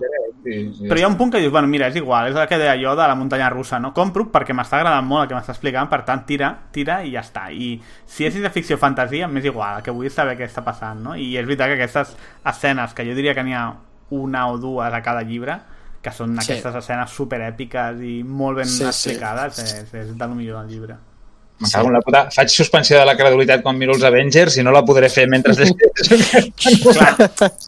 sí. 0.76 0.88
però 0.88 0.98
hi 0.98 1.02
ha 1.02 1.08
un 1.08 1.16
punt 1.16 1.32
que 1.32 1.40
dius, 1.40 1.52
bueno, 1.52 1.68
mira, 1.68 1.88
és 1.88 1.96
igual, 1.96 2.28
és 2.30 2.36
el 2.36 2.46
que 2.48 2.58
deia 2.58 2.76
jo 2.80 2.94
de 2.96 3.06
la 3.08 3.14
muntanya 3.14 3.50
russa, 3.50 3.78
no? 3.80 3.92
Compro 3.96 4.26
perquè 4.32 4.54
m'està 4.56 4.78
agradant 4.80 5.06
molt 5.06 5.24
el 5.24 5.28
que 5.28 5.34
m'està 5.38 5.54
explicant, 5.56 5.88
per 5.88 6.02
tant, 6.04 6.24
tira, 6.26 6.50
tira 6.72 7.00
i 7.04 7.12
ja 7.14 7.20
està. 7.24 7.48
I 7.52 7.74
si 8.06 8.26
és 8.26 8.34
de 8.40 8.50
ficció 8.50 8.76
o 8.76 8.80
fantasia, 8.80 9.28
m'és 9.28 9.44
igual, 9.44 9.78
el 9.78 9.82
que 9.82 9.90
vull 9.90 10.06
és 10.06 10.14
saber 10.14 10.36
què 10.38 10.48
està 10.48 10.64
passant, 10.64 11.02
no? 11.02 11.16
I 11.16 11.36
és 11.36 11.46
veritat 11.46 11.68
que 11.72 11.80
aquestes 11.80 12.16
escenes, 12.44 12.94
que 12.94 13.04
jo 13.08 13.14
diria 13.14 13.34
que 13.34 13.44
n'hi 13.44 13.54
ha 13.54 13.68
una 14.10 14.48
o 14.50 14.58
dues 14.58 14.92
a 14.92 15.02
cada 15.02 15.22
llibre, 15.22 15.58
que 16.00 16.10
són 16.10 16.32
Sí. 16.40 16.52
aquestes 16.52 16.74
escenes 16.74 17.10
superèpiques 17.10 18.00
i 18.00 18.22
molt 18.24 18.56
ben 18.56 18.66
Sí, 18.66 18.78
sí. 18.78 18.84
explicades, 18.86 19.58
és, 19.58 19.94
és 19.94 20.16
de 20.16 20.26
lo 20.26 20.34
millor 20.34 20.62
del 20.62 20.70
llibre. 20.72 20.96
Me 21.60 21.68
cago 21.68 21.88
en 21.88 21.94
la 21.94 22.00
puta. 22.00 22.22
Faig 22.32 22.48
suspensió 22.48 22.98
de 22.98 23.04
la 23.04 23.14
credulitat 23.18 23.62
quan 23.62 23.76
miro 23.76 23.92
els 23.92 24.04
Avengers 24.08 24.56
i 24.56 24.64
no 24.64 24.72
la 24.72 24.80
podré 24.86 25.10
fer 25.12 25.26
mentre. 25.28 25.52
Clar, 26.80 27.10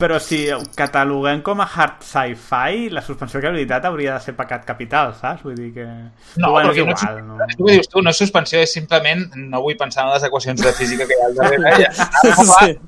però 0.00 0.20
si 0.22 0.46
ho 0.50 0.62
cataloguem 0.76 1.42
com 1.44 1.60
a 1.60 1.68
hard 1.68 2.00
sci-fi, 2.08 2.88
la 2.92 3.02
suspensió 3.04 3.38
de 3.38 3.46
credibilitat 3.46 3.88
hauria 3.90 4.16
de 4.16 4.24
ser 4.24 4.34
pecat 4.38 4.64
capital, 4.68 5.12
saps? 5.20 5.44
Vull 5.44 5.58
dir 5.58 5.72
que... 5.76 5.86
No, 6.40 6.54
bueno, 6.54 6.72
és 6.72 6.80
no, 6.80 6.86
igual, 6.86 7.20
no? 7.26 7.36
és 7.44 7.58
el 7.58 7.66
que 7.66 7.76
dius 7.76 7.90
tu, 7.92 8.04
no 8.04 8.14
és 8.14 8.22
suspensió, 8.24 8.62
és 8.64 8.72
simplement 8.72 9.26
no 9.36 9.60
vull 9.64 9.76
pensar 9.80 10.06
en 10.06 10.14
les 10.14 10.24
equacions 10.28 10.62
de 10.64 10.72
física 10.78 11.08
que 11.08 11.18
hi 11.18 11.20
ha 11.20 11.28
al 11.28 11.36
darrere. 11.40 11.90
Ja, 11.92 12.44
Sí. 12.62 12.78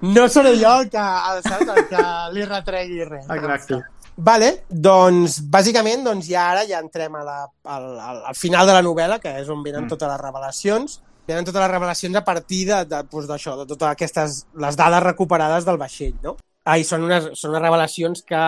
No 0.00 0.28
seré 0.28 0.52
jo 0.60 0.70
el 0.82 0.90
que, 0.92 1.02
el, 1.02 1.40
saps, 1.42 1.70
el 1.72 1.88
que 1.90 2.02
li 2.36 2.44
retregui 2.46 3.02
res. 3.08 3.24
Exacte. 3.26 3.80
Vale, 4.16 4.64
doncs 4.68 5.38
bàsicament 5.48 6.04
doncs 6.04 6.26
ja 6.28 6.50
ara 6.50 6.66
ja 6.68 6.80
entrem 6.84 7.14
a 7.16 7.22
la, 7.24 7.38
al, 7.64 7.86
al, 7.98 8.18
al 8.28 8.36
final 8.36 8.66
de 8.68 8.74
la 8.76 8.82
novel·la, 8.84 9.18
que 9.22 9.32
és 9.40 9.48
on 9.48 9.62
venen 9.64 9.84
Mm. 9.86 9.88
totes 9.88 10.08
les 10.08 10.20
revelacions. 10.20 11.00
Venen 11.26 11.44
totes 11.44 11.62
les 11.62 11.70
revelacions 11.70 12.16
a 12.16 12.24
partir 12.24 12.66
de, 12.66 12.84
de, 12.84 13.02
doncs, 13.08 13.26
d'això, 13.30 13.56
de 13.56 13.66
totes 13.66 13.88
aquestes, 13.88 14.46
les 14.58 14.76
dades 14.76 15.02
recuperades 15.02 15.64
del 15.64 15.78
vaixell, 15.78 16.14
no? 16.22 16.36
Ah, 16.64 16.78
i 16.78 16.84
són 16.84 17.04
unes, 17.04 17.30
són 17.38 17.50
unes 17.54 17.62
revelacions 17.62 18.22
que 18.22 18.42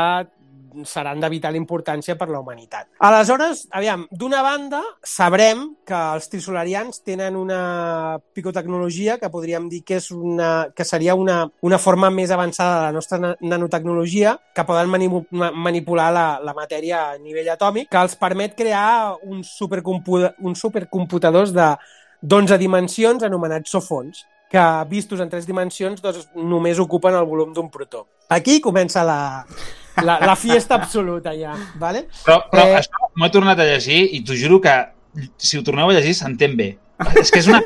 seran 0.85 1.21
de 1.23 1.29
vital 1.31 1.55
importància 1.57 2.17
per 2.19 2.29
la 2.29 2.41
humanitat. 2.41 2.89
Aleshores, 2.99 3.69
aviam, 3.71 4.07
d'una 4.11 4.43
banda, 4.43 4.83
sabrem 5.03 5.77
que 5.87 5.95
els 6.17 6.29
trisolarians 6.33 7.03
tenen 7.05 7.37
una 7.37 8.19
picotecnologia 8.35 9.19
que 9.19 9.31
podríem 9.31 9.69
dir 9.69 9.83
que, 9.85 9.97
és 10.01 10.11
una, 10.11 10.69
que 10.75 10.85
seria 10.85 11.15
una, 11.15 11.45
una 11.63 11.79
forma 11.79 12.11
més 12.11 12.31
avançada 12.35 12.77
de 12.81 12.87
la 12.89 12.93
nostra 12.93 13.19
na- 13.19 13.35
nanotecnologia 13.41 14.37
que 14.55 14.65
poden 14.65 14.91
manipu 14.91 15.25
ma- 15.31 15.51
manipular 15.53 16.11
la, 16.13 16.27
la 16.43 16.55
matèria 16.55 17.11
a 17.13 17.19
nivell 17.19 17.49
atòmic, 17.55 17.89
que 17.91 18.03
els 18.03 18.17
permet 18.17 18.55
crear 18.59 19.15
uns, 19.23 19.55
supercompu 19.59 20.25
uns 20.43 20.61
supercomputadors 20.61 21.53
de 21.55 21.71
d'11 22.25 22.57
dimensions 22.59 23.23
anomenats 23.23 23.71
sofons 23.71 24.25
que 24.51 24.63
vistos 24.89 25.19
en 25.21 25.29
tres 25.29 25.47
dimensions 25.49 26.01
doncs, 26.01 26.29
només 26.37 26.79
ocupen 26.79 27.15
el 27.19 27.25
volum 27.27 27.53
d'un 27.53 27.69
protó. 27.71 28.07
Aquí 28.31 28.61
comença 28.63 29.03
la, 29.05 29.45
la, 30.03 30.19
la 30.21 30.37
fiesta 30.37 30.75
absoluta 30.75 31.33
ja, 31.37 31.55
¿vale? 31.77 32.09
Però, 32.25 32.41
però 32.51 32.65
Eh. 32.67 32.79
això 32.81 33.11
m'ho 33.15 33.27
he 33.27 33.31
tornat 33.31 33.61
a 33.61 33.69
llegir 33.69 34.01
i 34.17 34.25
t'ho 34.25 34.35
juro 34.35 34.61
que 34.61 34.75
si 35.39 35.59
ho 35.59 35.63
torneu 35.63 35.91
a 35.91 35.95
llegir 35.95 36.15
s'entén 36.15 36.57
bé. 36.57 36.79
És 37.21 37.31
que 37.31 37.39
és 37.43 37.47
una... 37.51 37.61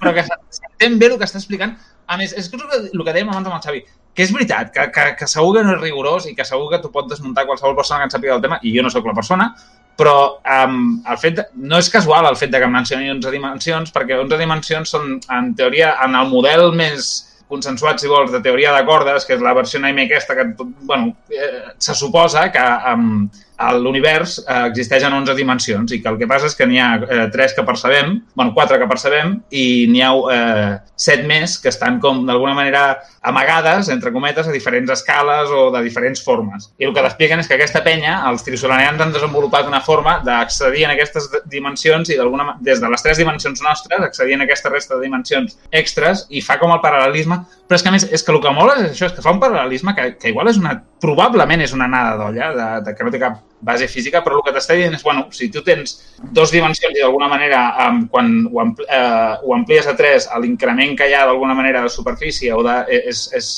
però 0.00 0.14
que 0.14 0.24
s'entén 0.24 0.98
bé 0.98 1.06
el 1.12 1.18
que 1.18 1.24
està 1.28 1.38
explicant. 1.40 1.76
A 2.06 2.16
més, 2.16 2.32
és 2.32 2.48
que 2.48 2.56
el 2.56 3.02
que, 3.04 3.12
dèiem 3.12 3.28
abans 3.28 3.48
amb 3.48 3.56
el 3.56 3.62
Xavi, 3.64 3.80
que 4.14 4.22
és 4.22 4.32
veritat, 4.32 4.70
que, 4.72 4.84
que, 4.94 5.06
que 5.18 5.26
segur 5.28 5.56
que 5.56 5.64
no 5.66 5.74
és 5.74 5.80
rigorós 5.82 6.28
i 6.30 6.34
que 6.36 6.44
segur 6.46 6.70
que 6.70 6.78
tu 6.80 6.92
pot 6.92 7.08
desmuntar 7.10 7.44
qualsevol 7.48 7.74
persona 7.76 8.00
que 8.00 8.08
en 8.08 8.14
sàpiga 8.14 8.36
del 8.36 8.44
tema, 8.44 8.60
i 8.62 8.72
jo 8.76 8.84
no 8.84 8.92
sóc 8.92 9.04
la 9.08 9.14
persona, 9.16 9.48
però 9.96 10.38
um, 10.44 11.02
el 11.08 11.18
fet 11.18 11.38
de, 11.40 11.44
no 11.56 11.80
és 11.80 11.88
casual 11.90 12.28
el 12.28 12.36
fet 12.36 12.52
de 12.52 12.60
que 12.62 12.68
mencioni 12.68 13.10
11 13.10 13.32
dimensions, 13.32 13.92
perquè 13.92 14.20
11 14.20 14.38
dimensions 14.38 14.92
són, 14.92 15.16
en 15.32 15.54
teoria, 15.58 15.96
en 16.04 16.14
el 16.14 16.28
model 16.30 16.70
més 16.76 17.10
consensuat, 17.48 18.00
si 18.02 18.10
vols, 18.10 18.32
de 18.34 18.40
teoria 18.42 18.72
de 18.74 18.84
cordes, 18.86 19.26
que 19.26 19.36
és 19.36 19.42
la 19.44 19.54
versió 19.54 19.80
Naime 19.80 20.06
aquesta, 20.06 20.34
que, 20.34 20.46
bueno, 20.82 21.12
eh, 21.30 21.76
se 21.78 21.94
suposa 21.94 22.48
que 22.52 22.62
um, 22.92 23.26
a 23.26 23.45
l'univers 23.80 24.38
eh, 24.42 24.66
existeixen 24.68 25.12
11 25.12 25.34
dimensions 25.38 25.92
i 25.92 26.00
que 26.02 26.10
el 26.12 26.18
que 26.20 26.28
passa 26.28 26.50
és 26.50 26.56
que 26.56 26.66
n'hi 26.68 26.80
ha 26.82 26.90
eh, 27.00 27.26
3 27.32 27.54
que 27.56 27.64
percebem, 27.66 28.12
bueno, 28.34 28.52
4 28.54 28.78
que 28.82 28.88
percebem 28.90 29.36
i 29.50 29.86
n'hi 29.90 30.02
ha 30.04 30.10
eh, 30.34 30.72
7 30.96 31.26
més 31.28 31.56
que 31.62 31.72
estan 31.72 31.98
com 32.00 32.24
d'alguna 32.28 32.54
manera 32.56 32.84
amagades, 33.26 33.88
entre 33.90 34.12
cometes, 34.12 34.46
a 34.46 34.54
diferents 34.54 34.90
escales 34.92 35.50
o 35.50 35.70
de 35.74 35.82
diferents 35.82 36.22
formes. 36.22 36.70
I 36.78 36.86
el 36.86 36.94
que 36.94 37.02
t'expliquen 37.02 37.42
és 37.42 37.48
que 37.48 37.56
aquesta 37.56 37.82
penya, 37.84 38.20
els 38.30 38.44
trisolanians 38.46 39.02
han 39.02 39.14
desenvolupat 39.14 39.66
una 39.66 39.80
forma 39.84 40.18
d'accedir 40.24 40.86
en 40.86 40.94
aquestes 40.94 41.28
dimensions 41.50 42.12
i 42.12 42.20
d'alguna 42.20 42.56
des 42.60 42.80
de 42.80 42.90
les 42.92 43.02
tres 43.02 43.18
dimensions 43.18 43.62
nostres 43.64 44.04
accedir 44.06 44.36
en 44.36 44.44
aquesta 44.46 44.70
resta 44.70 44.94
de 44.94 45.02
dimensions 45.08 45.58
extres 45.72 46.26
i 46.30 46.44
fa 46.44 46.60
com 46.60 46.72
el 46.74 46.82
paral·lelisme, 46.84 47.40
però 47.66 47.80
és 47.80 47.82
que 47.82 47.90
a 47.90 47.96
més 47.96 48.06
és 48.12 48.22
que 48.22 48.32
el 48.32 48.40
que 48.44 48.54
mola 48.54 48.78
és 48.84 48.92
això, 48.92 49.10
és 49.10 49.16
que 49.16 49.24
fa 49.24 49.34
un 49.34 49.42
paral·lelisme 49.42 49.96
que, 49.96 50.12
que 50.20 50.30
igual 50.30 50.52
és 50.52 50.60
una, 50.60 50.76
probablement 51.02 51.64
és 51.64 51.74
una 51.74 51.90
nada 51.90 52.16
d'olla, 52.20 52.52
de, 52.54 52.68
de, 52.86 52.96
que 52.96 53.06
no 53.06 53.12
té 53.12 53.22
cap 53.22 53.42
base 53.60 53.88
física, 53.88 54.22
però 54.24 54.38
el 54.38 54.44
que 54.44 54.52
t'està 54.54 54.76
dient 54.76 54.94
és, 54.94 55.02
bueno, 55.04 55.26
si 55.32 55.48
tu 55.52 55.62
tens 55.64 55.96
dos 56.20 56.52
dimensions 56.52 56.96
i 56.96 57.02
d'alguna 57.02 57.28
manera 57.30 57.62
um, 57.86 58.02
quan 58.12 58.28
ho, 58.50 58.60
ampli, 58.62 58.84
uh, 58.84 59.38
ho 59.42 59.54
amplies 59.56 59.88
a 59.88 59.96
tres, 59.96 60.28
l'increment 60.42 60.96
que 60.98 61.08
hi 61.08 61.16
ha 61.16 61.24
d'alguna 61.26 61.56
manera 61.56 61.82
de 61.82 61.92
superfície 61.92 62.52
o 62.54 62.62
de, 62.66 62.76
és, 63.00 63.26
és 63.36 63.50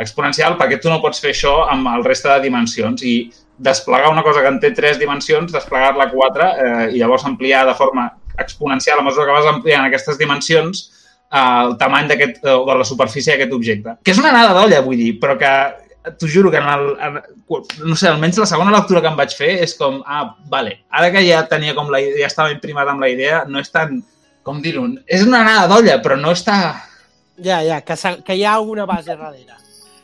exponencial, 0.00 0.56
perquè 0.58 0.80
tu 0.80 0.88
no 0.88 1.00
pots 1.02 1.20
fer 1.20 1.34
això 1.34 1.64
amb 1.68 1.90
el 1.92 2.06
reste 2.06 2.30
de 2.30 2.40
dimensions 2.46 3.02
i 3.04 3.16
desplegar 3.60 4.12
una 4.12 4.22
cosa 4.24 4.40
que 4.40 4.48
en 4.48 4.60
té 4.60 4.70
tres 4.72 4.98
dimensions, 4.98 5.52
desplegar-la 5.52 6.06
a 6.06 6.12
quatre 6.12 6.46
eh, 6.46 6.86
i 6.94 7.02
llavors 7.02 7.26
ampliar 7.28 7.66
de 7.68 7.76
forma 7.76 8.06
exponencial 8.40 8.98
a 9.00 9.04
mesura 9.04 9.26
que 9.28 9.36
vas 9.36 9.50
ampliant 9.50 9.84
aquestes 9.84 10.16
dimensions 10.16 10.86
eh, 11.28 11.42
el 11.66 11.76
tamany 11.80 12.08
d'aquest, 12.08 12.40
o 12.48 12.64
de 12.64 12.78
la 12.80 12.88
superfície 12.88 13.34
d'aquest 13.34 13.52
objecte. 13.52 13.98
Que 14.04 14.14
és 14.14 14.22
una 14.22 14.32
nada 14.32 14.54
d'olla, 14.56 14.80
vull 14.86 14.96
dir, 14.96 15.12
però 15.20 15.36
que 15.40 15.52
t'ho 16.18 16.28
juro 16.28 16.50
que 16.50 16.56
en 16.56 16.68
el, 16.68 16.86
en, 17.00 17.18
no 17.84 17.96
sé, 17.96 18.08
almenys 18.08 18.38
la 18.40 18.48
segona 18.48 18.72
lectura 18.72 19.02
que 19.04 19.10
em 19.10 19.18
vaig 19.18 19.34
fer 19.36 19.50
és 19.64 19.74
com, 19.76 20.00
ah, 20.06 20.34
vale, 20.52 20.78
ara 20.88 21.10
que 21.12 21.22
ja 21.26 21.42
tenia 21.48 21.74
com 21.76 21.90
la 21.92 22.00
idea, 22.00 22.22
ja 22.22 22.30
estava 22.30 22.54
imprimat 22.54 22.88
amb 22.88 23.04
la 23.04 23.10
idea, 23.12 23.42
no 23.48 23.60
és 23.60 23.68
tan, 23.72 23.98
com 24.46 24.62
dir-ho, 24.64 24.86
és 25.06 25.26
una 25.26 25.42
nada 25.44 25.68
d'olla, 25.70 25.98
però 26.04 26.16
no 26.20 26.32
està... 26.36 26.56
Ja, 27.40 27.60
ja, 27.64 27.80
que, 27.84 27.96
que 28.24 28.36
hi 28.36 28.44
ha 28.44 28.54
alguna 28.56 28.86
base 28.88 29.12
darrere. 29.12 29.58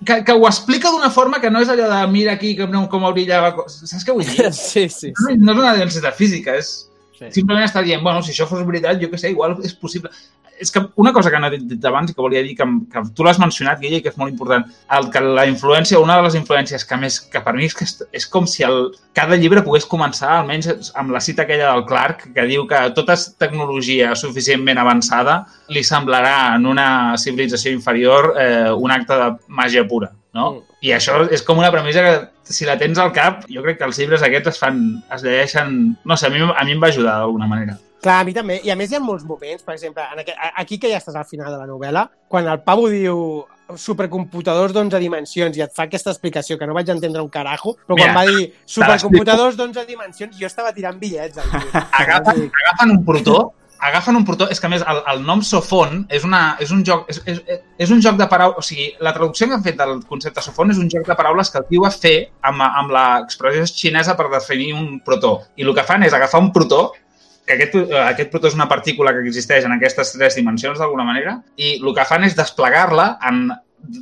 Que, 0.05 0.20
que 0.24 0.35
ho 0.36 0.44
explica 0.44 0.93
d'una 0.93 1.09
forma 1.10 1.40
que 1.40 1.48
no 1.51 1.62
és 1.64 1.70
allò 1.73 1.89
de 1.89 2.01
mira 2.12 2.35
aquí 2.36 2.52
com, 2.59 2.74
com 2.93 3.06
brillava... 3.16 3.55
Saps 3.73 4.05
què 4.05 4.12
vull 4.16 4.28
dir? 4.28 4.51
Sí, 4.56 4.86
sí. 4.93 5.12
No, 5.16 5.39
no 5.40 5.55
és 5.55 5.62
una 5.64 5.77
densitat 5.81 6.16
física, 6.18 6.56
és... 6.60 6.74
sí. 7.16 7.31
Simplement 7.39 7.64
està 7.64 7.81
dient, 7.85 8.05
bueno, 8.05 8.20
si 8.24 8.35
això 8.35 8.48
fos 8.48 8.64
veritat, 8.68 9.01
jo 9.01 9.09
què 9.12 9.20
sé, 9.20 9.32
igual 9.32 9.56
és 9.64 9.73
possible. 9.81 10.12
És 10.60 10.72
que 10.72 10.80
una 10.96 11.12
cosa 11.12 11.30
que 11.30 11.38
no 11.40 11.48
he 11.48 11.58
dit 11.58 11.84
abans 11.84 12.10
i 12.10 12.14
que 12.14 12.22
volia 12.22 12.42
dir, 12.44 12.54
que, 12.58 12.66
que 12.92 13.02
tu 13.16 13.24
l'has 13.26 13.40
mencionat, 13.42 13.80
Guille, 13.80 14.00
i 14.00 14.04
que 14.04 14.12
és 14.12 14.18
molt 14.20 14.32
important, 14.32 14.64
el 14.98 15.08
que 15.12 15.22
la 15.24 15.46
influència, 15.48 16.00
una 16.02 16.16
de 16.18 16.26
les 16.26 16.36
influències 16.38 16.86
que 16.88 16.98
més, 17.00 17.18
que 17.32 17.42
per 17.44 17.54
mi 17.56 17.66
és, 17.68 17.76
que 17.76 17.86
és, 17.88 17.96
és 18.20 18.28
com 18.32 18.48
si 18.50 18.64
el, 18.66 18.90
cada 19.16 19.38
llibre 19.40 19.64
pogués 19.66 19.88
començar, 19.88 20.32
almenys 20.36 20.92
amb 20.96 21.14
la 21.14 21.22
cita 21.24 21.44
aquella 21.44 21.72
del 21.72 21.86
Clark, 21.88 22.28
que 22.36 22.46
diu 22.48 22.66
que 22.70 22.82
tota 22.96 23.18
tecnologia 23.40 24.14
suficientment 24.18 24.80
avançada 24.80 25.42
li 25.72 25.84
semblarà 25.84 26.54
en 26.56 26.68
una 26.70 26.88
civilització 27.20 27.74
inferior 27.74 28.32
eh, 28.40 28.72
un 28.72 28.94
acte 28.94 29.20
de 29.20 29.32
màgia 29.48 29.84
pura, 29.88 30.12
no? 30.36 30.50
Mm. 30.52 30.64
I 30.86 30.92
això 30.92 31.22
és 31.32 31.42
com 31.42 31.58
una 31.58 31.72
premissa 31.72 32.02
que 32.04 32.52
si 32.52 32.66
la 32.68 32.76
tens 32.78 32.98
al 33.02 33.12
cap, 33.16 33.44
jo 33.50 33.64
crec 33.64 33.80
que 33.80 33.88
els 33.88 33.98
llibres 33.98 34.22
aquests 34.22 34.52
es 34.52 34.60
fan, 34.60 34.84
es 35.12 35.24
llegeixen... 35.24 35.96
No 36.04 36.16
sé, 36.20 36.28
a 36.28 36.30
mi, 36.30 36.44
a 36.44 36.64
mi 36.68 36.76
em 36.76 36.82
va 36.82 36.92
ajudar 36.92 37.16
d'alguna 37.22 37.48
manera. 37.50 37.78
Clar, 38.02 38.20
a 38.20 38.24
mi 38.28 38.35
també. 38.36 38.60
I 38.64 38.70
a 38.70 38.77
més 38.78 38.93
hi 38.93 38.98
ha 38.98 39.02
molts 39.02 39.24
moments, 39.27 39.64
per 39.66 39.74
exemple, 39.74 40.05
en 40.12 40.23
aquest, 40.23 40.39
aquí 40.62 40.78
que 40.78 40.90
ja 40.93 41.01
estàs 41.01 41.16
al 41.16 41.28
final 41.28 41.52
de 41.52 41.59
la 41.59 41.68
novel·la, 41.68 42.06
quan 42.28 42.48
el 42.48 42.62
Pavo 42.66 42.90
diu 42.93 43.18
supercomputadors 43.74 44.74
d'11 44.74 45.01
dimensions 45.02 45.56
i 45.59 45.64
et 45.64 45.74
fa 45.74 45.89
aquesta 45.89 46.12
explicació 46.12 46.59
que 46.59 46.68
no 46.68 46.77
vaig 46.77 46.90
entendre 46.93 47.23
un 47.24 47.31
carajo, 47.32 47.74
però 47.86 47.98
quan 47.98 48.12
Mira, 48.12 48.16
va 48.20 48.24
dir 48.31 48.48
supercomputadors 48.64 49.59
d'11 49.59 49.86
dimensions 49.89 50.39
jo 50.39 50.47
estava 50.47 50.74
tirant 50.77 51.01
bitllets. 51.01 51.40
Agafen, 52.01 52.47
agafen 52.47 52.93
un 52.94 53.01
protó, 53.09 53.40
agafen 53.89 54.16
un 54.16 54.24
protó, 54.24 54.47
és 54.52 54.60
que 54.60 54.68
a 54.68 54.70
més 54.73 54.85
el, 54.86 55.01
el 55.12 55.24
nom 55.27 55.43
Sofon 55.44 56.05
és, 56.14 56.24
una, 56.24 56.43
és 56.62 56.70
un 56.73 56.85
joc 56.86 57.10
és, 57.12 57.18
és, 57.28 57.40
és 57.82 57.90
un 57.93 58.01
joc 58.05 58.20
de 58.20 58.28
paraules, 58.31 58.60
o 58.60 58.64
sigui, 58.64 58.86
la 59.05 59.12
traducció 59.16 59.48
que 59.48 59.59
han 59.59 59.64
fet 59.66 59.81
del 59.81 59.98
concepte 60.09 60.44
Sofon 60.44 60.70
és 60.73 60.78
un 60.81 60.89
joc 60.93 61.09
de 61.09 61.18
paraules 61.18 61.51
que 61.51 61.60
el 61.60 61.66
tio 61.68 61.82
va 61.85 61.90
fer 61.93 62.14
amb, 62.47 62.62
amb 62.66 62.94
l'expressió 62.94 63.66
xinesa 63.73 64.16
per 64.16 64.31
definir 64.32 64.73
un 64.78 65.01
protó. 65.05 65.40
I 65.56 65.66
el 65.66 65.74
que 65.77 65.85
fan 65.86 66.06
és 66.06 66.14
agafar 66.16 66.40
un 66.44 66.52
protó 66.55 66.93
que 67.47 67.55
aquest, 67.55 67.78
eh, 67.78 68.02
aquest 68.02 68.32
protó 68.32 68.51
és 68.51 68.59
una 68.59 68.68
partícula 68.68 69.14
que 69.14 69.23
existeix 69.24 69.64
en 69.64 69.77
aquestes 69.77 70.12
tres 70.16 70.36
dimensions 70.39 70.82
d'alguna 70.82 71.06
manera 71.06 71.39
i 71.56 71.77
el 71.78 71.94
que 71.94 72.05
fan 72.09 72.27
és 72.27 72.36
desplegar-la 72.36 73.16
en, 73.31 73.47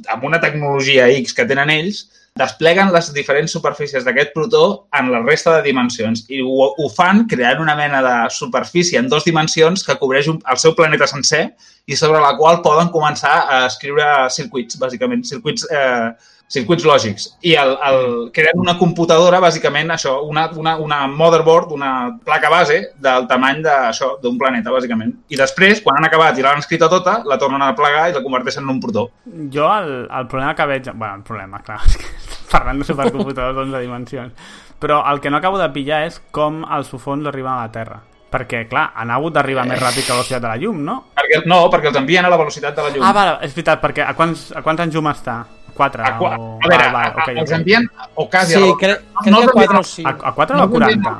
amb 0.08 0.24
una 0.24 0.40
tecnologia 0.40 1.10
X 1.20 1.36
que 1.36 1.46
tenen 1.48 1.70
ells, 1.70 2.06
despleguen 2.34 2.90
les 2.90 3.12
diferents 3.14 3.52
superfícies 3.54 4.02
d'aquest 4.02 4.32
protó 4.34 4.88
en 4.98 5.12
la 5.12 5.20
resta 5.22 5.52
de 5.54 5.68
dimensions 5.68 6.24
i 6.34 6.40
ho, 6.42 6.72
ho 6.74 6.88
fan 6.90 7.28
creant 7.30 7.60
una 7.62 7.76
mena 7.78 8.00
de 8.02 8.14
superfície 8.34 8.98
en 8.98 9.06
dues 9.12 9.28
dimensions 9.28 9.84
que 9.86 9.94
cobreix 10.00 10.26
un, 10.32 10.40
el 10.50 10.58
seu 10.58 10.74
planeta 10.74 11.06
sencer 11.06 11.44
i 11.86 11.94
sobre 11.94 12.18
la 12.24 12.32
qual 12.40 12.58
poden 12.64 12.90
començar 12.90 13.36
a 13.46 13.60
escriure 13.68 14.08
circuits, 14.34 14.80
bàsicament, 14.80 15.22
circuits, 15.28 15.68
eh, 15.70 16.10
circuits 16.54 16.86
lògics. 16.86 17.26
I 17.46 17.56
el, 17.60 17.74
el, 17.88 18.04
creen 18.34 18.62
una 18.62 18.76
computadora, 18.78 19.40
bàsicament, 19.42 19.92
això, 19.94 20.16
una, 20.28 20.46
una, 20.60 20.76
una 20.82 21.00
motherboard, 21.10 21.74
una 21.74 21.92
placa 22.24 22.52
base 22.52 22.80
del 23.02 23.28
tamany 23.30 23.62
d'això, 23.64 24.14
d'un 24.22 24.38
planeta, 24.40 24.72
bàsicament. 24.74 25.14
I 25.34 25.40
després, 25.40 25.82
quan 25.84 25.98
han 25.98 26.08
acabat 26.08 26.38
i 26.38 26.46
l'han 26.46 26.62
escrita 26.62 26.90
tota, 26.92 27.20
la 27.28 27.38
tornen 27.40 27.62
a 27.64 27.74
plegar 27.78 28.08
i 28.10 28.16
la 28.16 28.22
converteixen 28.24 28.64
en 28.64 28.76
un 28.76 28.80
protó. 28.82 29.08
Jo 29.54 29.70
el, 29.78 29.92
el 30.06 30.30
problema 30.30 30.54
que 30.54 30.70
veig... 30.70 30.90
Bueno, 30.94 31.20
el 31.20 31.26
problema, 31.26 31.62
clar, 31.64 31.80
és 31.88 31.98
que 32.00 32.12
parlant 32.54 32.80
de 32.80 32.88
supercomputadors 32.88 33.56
d'11 33.58 33.82
dimensions. 33.82 34.50
Però 34.82 35.02
el 35.10 35.20
que 35.20 35.30
no 35.30 35.38
acabo 35.38 35.58
de 35.60 35.70
pillar 35.74 36.04
és 36.08 36.18
com 36.34 36.62
els 36.64 36.90
sufons 36.90 37.26
arriben 37.30 37.54
a 37.54 37.62
la 37.64 37.72
Terra. 37.72 38.02
Perquè, 38.34 38.64
clar, 38.66 38.88
han 38.98 39.12
hagut 39.14 39.36
d'arribar 39.36 39.62
més 39.68 39.78
ràpid 39.78 40.02
que 40.02 40.10
la 40.10 40.18
velocitat 40.18 40.42
de 40.42 40.50
la 40.50 40.58
llum, 40.58 40.80
no? 40.82 40.96
Perquè, 41.14 41.44
no, 41.46 41.60
perquè 41.70 41.92
els 41.92 42.00
envien 42.00 42.26
a 42.26 42.32
la 42.32 42.38
velocitat 42.40 42.74
de 42.74 42.82
la 42.82 42.90
llum. 42.90 43.04
Ah, 43.06 43.12
vale, 43.14 43.36
és 43.46 43.54
veritat, 43.54 43.78
perquè 43.82 44.02
a 44.02 44.16
quants, 44.18 44.48
a 44.58 44.62
quants 44.66 44.82
anys 44.82 44.96
llum 44.98 45.06
està? 45.12 45.36
4 45.74 46.02
a, 46.04 46.12
qua- 46.18 46.38
o... 46.38 46.58
a 46.62 46.68
veure, 46.68 46.84
Ah, 46.84 46.92
vale, 46.92 47.06
a, 47.08 47.10
ok, 47.12 47.28
a, 47.28 47.40
els 47.42 47.50
envien 47.58 47.88
o 48.14 48.28
quasi 48.30 48.54
Sí, 48.54 48.62
a 48.70 48.76
crec, 48.78 49.02
no 49.26 49.38
crec 49.42 49.44
els 49.44 49.46
que 49.46 49.52
4 49.52 49.62
envien- 49.62 49.78
o 49.78 49.82
5. 49.82 50.08
A, 50.08 50.28
a 50.28 50.34
4 50.34 50.56
No 50.56 50.62
o 50.62 50.66
a 50.66 50.70
40? 50.70 51.14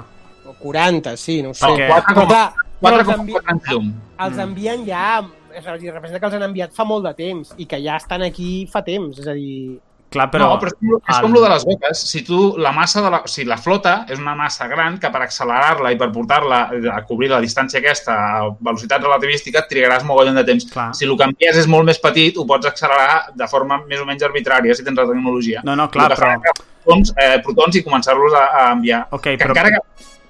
O 0.47 0.53
40, 0.65 1.17
sí, 1.17 1.43
no 1.43 1.51
ho 1.51 1.55
sé. 1.55 1.67
Perquè- 1.67 1.89
Quatre 1.89 2.15
Però 2.15 2.21
com- 2.21 2.29
clar, 2.29 2.53
però 2.81 2.99
els, 3.01 3.09
envi 3.19 3.33
4,4 3.33 3.51
anys 3.55 3.71
llum. 3.73 3.93
els 4.27 4.39
envien 4.39 4.87
ja... 4.87 5.07
És 5.55 5.67
a 5.71 5.77
dir, 5.79 5.93
representa 5.93 6.19
que 6.19 6.27
els 6.27 6.35
han 6.35 6.43
enviat 6.49 6.73
fa 6.75 6.83
molt 6.85 7.05
de 7.07 7.13
temps 7.15 7.53
i 7.63 7.67
que 7.71 7.79
ja 7.83 7.95
estan 7.97 8.23
aquí 8.27 8.67
fa 8.73 8.83
temps. 8.83 9.21
És 9.23 9.27
a 9.31 9.35
dir, 9.39 9.79
Clar, 10.15 10.29
però... 10.31 10.47
no, 10.53 10.59
però 10.63 10.71
és, 10.71 10.77
com, 10.79 10.93
és 11.01 11.17
el- 11.19 11.25
com 11.27 11.33
lo 11.35 11.41
de 11.43 11.49
les 11.51 11.65
boques. 11.67 12.03
Si 12.13 12.23
tu, 12.27 12.39
la 12.63 12.71
massa 12.73 13.03
de 13.03 13.11
la... 13.11 13.21
O 13.27 13.31
sigui, 13.31 13.49
la 13.51 13.57
flota 13.59 13.95
és 14.09 14.21
una 14.23 14.37
massa 14.39 14.69
gran 14.71 14.97
que 15.03 15.11
per 15.11 15.23
accelerar-la 15.25 15.91
i 15.91 15.99
per 15.99 16.09
portar-la 16.15 16.61
a 16.95 17.01
cobrir 17.09 17.33
la 17.33 17.41
distància 17.43 17.81
aquesta 17.83 18.15
a 18.15 18.45
velocitat 18.55 19.03
relativística 19.03 19.65
et 19.65 19.69
trigaràs 19.73 20.07
mogollon 20.07 20.39
de 20.39 20.45
temps. 20.47 20.69
Clar. 20.71 20.93
Si 20.95 21.05
el 21.09 21.17
que 21.19 21.27
envies 21.29 21.59
és 21.65 21.69
molt 21.71 21.89
més 21.91 21.99
petit, 21.99 22.39
ho 22.39 22.47
pots 22.47 22.71
accelerar 22.71 23.33
de 23.35 23.49
forma 23.51 23.81
més 23.91 24.01
o 24.01 24.07
menys 24.09 24.23
arbitrària 24.31 24.75
si 24.79 24.87
tens 24.87 24.97
la 25.03 25.09
tecnologia. 25.11 25.61
No, 25.67 25.75
no, 25.77 25.91
clar, 25.91 26.11
El 26.13 26.17
però... 26.23 26.55
Protons, 26.85 27.15
eh, 27.17 27.39
protons 27.43 27.77
i 27.81 27.83
començar-los 27.83 28.35
a, 28.37 28.45
a 28.61 28.65
enviar. 28.77 29.07
Ok, 29.17 29.23
que 29.35 29.39
però 29.41 29.55
encara 29.57 29.71
que 29.73 29.81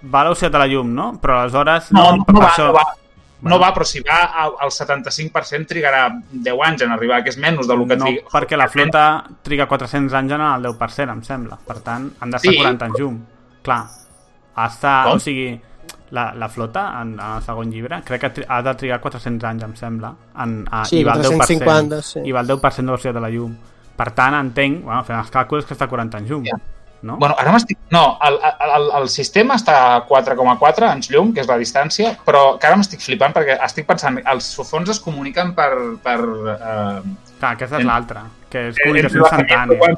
va 0.04 0.20
a 0.20 0.24
la 0.24 0.28
velocitat 0.30 0.52
de 0.54 0.60
la 0.62 0.66
llum, 0.70 0.92
no? 0.94 1.06
Però 1.20 1.40
aleshores... 1.42 1.88
No, 1.92 2.04
no, 2.16 2.24
per 2.28 2.34
no, 2.36 2.40
va, 2.44 2.50
això- 2.52 2.68
no 2.70 2.76
va. 2.76 2.84
No 3.50 3.58
va, 3.60 3.72
però 3.74 3.84
si 3.84 4.00
va 4.00 4.22
al 4.42 4.54
al 4.60 4.70
75% 4.70 5.66
trigarà 5.66 6.06
10 6.30 6.60
anys 6.68 6.82
en 6.82 6.92
arribar, 6.92 7.22
que 7.22 7.30
és 7.30 7.38
menys 7.38 7.66
del 7.68 7.86
que 7.88 7.96
No, 7.96 8.04
triga. 8.06 8.22
perquè 8.32 8.56
la 8.56 8.68
flota 8.68 9.24
triga 9.42 9.66
400 9.66 10.14
anys 10.14 10.32
en 10.32 10.40
el 10.40 10.62
10%, 10.62 11.12
em 11.12 11.22
sembla. 11.22 11.58
Per 11.66 11.78
tant, 11.80 12.10
han 12.20 12.30
d'estar 12.30 12.52
Sí. 12.52 12.56
40 12.58 12.84
anys 12.86 12.98
llum. 12.98 13.20
Clar, 13.62 13.84
està... 14.56 15.02
Com? 15.04 15.16
O 15.16 15.18
sigui, 15.20 15.60
la, 16.10 16.32
la 16.34 16.48
flota, 16.48 17.00
en, 17.02 17.14
en 17.18 17.36
el 17.36 17.42
segon 17.42 17.70
llibre, 17.72 18.02
crec 18.04 18.20
que 18.20 18.44
ha 18.48 18.62
de 18.62 18.74
trigar 18.74 19.00
400 19.00 19.48
anys, 19.50 19.62
em 19.64 19.74
sembla. 19.76 20.14
En, 20.38 20.64
a, 20.70 20.84
Sí, 20.84 21.00
i 21.00 21.04
va 21.04 21.12
al 21.12 21.22
10%, 21.24 21.36
450, 21.38 22.02
sí. 22.02 22.20
I 22.24 22.32
va 22.32 22.40
al 22.40 22.46
10% 22.48 22.76
de 22.76 22.92
velocitat 22.92 23.14
de 23.14 23.20
la 23.20 23.30
llum. 23.30 23.56
Per 23.96 24.10
tant, 24.10 24.34
entenc, 24.34 24.82
bueno, 24.84 25.02
fent 25.06 25.18
els 25.18 25.30
càlculs, 25.30 25.66
que 25.66 25.74
està 25.74 25.84
a 25.86 25.88
40 25.88 26.18
anys 26.18 26.30
llum. 26.30 26.44
Ja. 26.46 26.58
No? 27.04 27.18
Bueno, 27.20 27.34
ara 27.38 27.52
m'estic... 27.52 27.76
No, 27.92 28.02
el, 28.24 28.38
el, 28.64 28.86
el 29.02 29.08
sistema 29.12 29.58
està 29.60 29.74
a 29.92 29.98
4,4 30.08 30.86
anys 30.88 31.10
llum, 31.12 31.34
que 31.36 31.42
és 31.44 31.50
la 31.50 31.58
distància, 31.60 32.14
però 32.24 32.54
que 32.58 32.66
ara 32.70 32.78
m'estic 32.80 33.02
flipant 33.04 33.34
perquè 33.36 33.58
estic 33.66 33.84
pensant, 33.90 34.16
els 34.32 34.48
sofons 34.56 34.88
es 34.94 35.00
comuniquen 35.04 35.52
per... 35.58 35.70
per 36.02 36.18
eh, 36.24 36.98
Clar, 37.38 37.52
aquesta 37.58 37.76
és 37.76 37.82
en- 37.82 37.90
l'altra, 37.92 38.24
que 38.48 38.68
és 38.70 38.80
comunicació 38.80 39.26
instantània. 39.26 39.94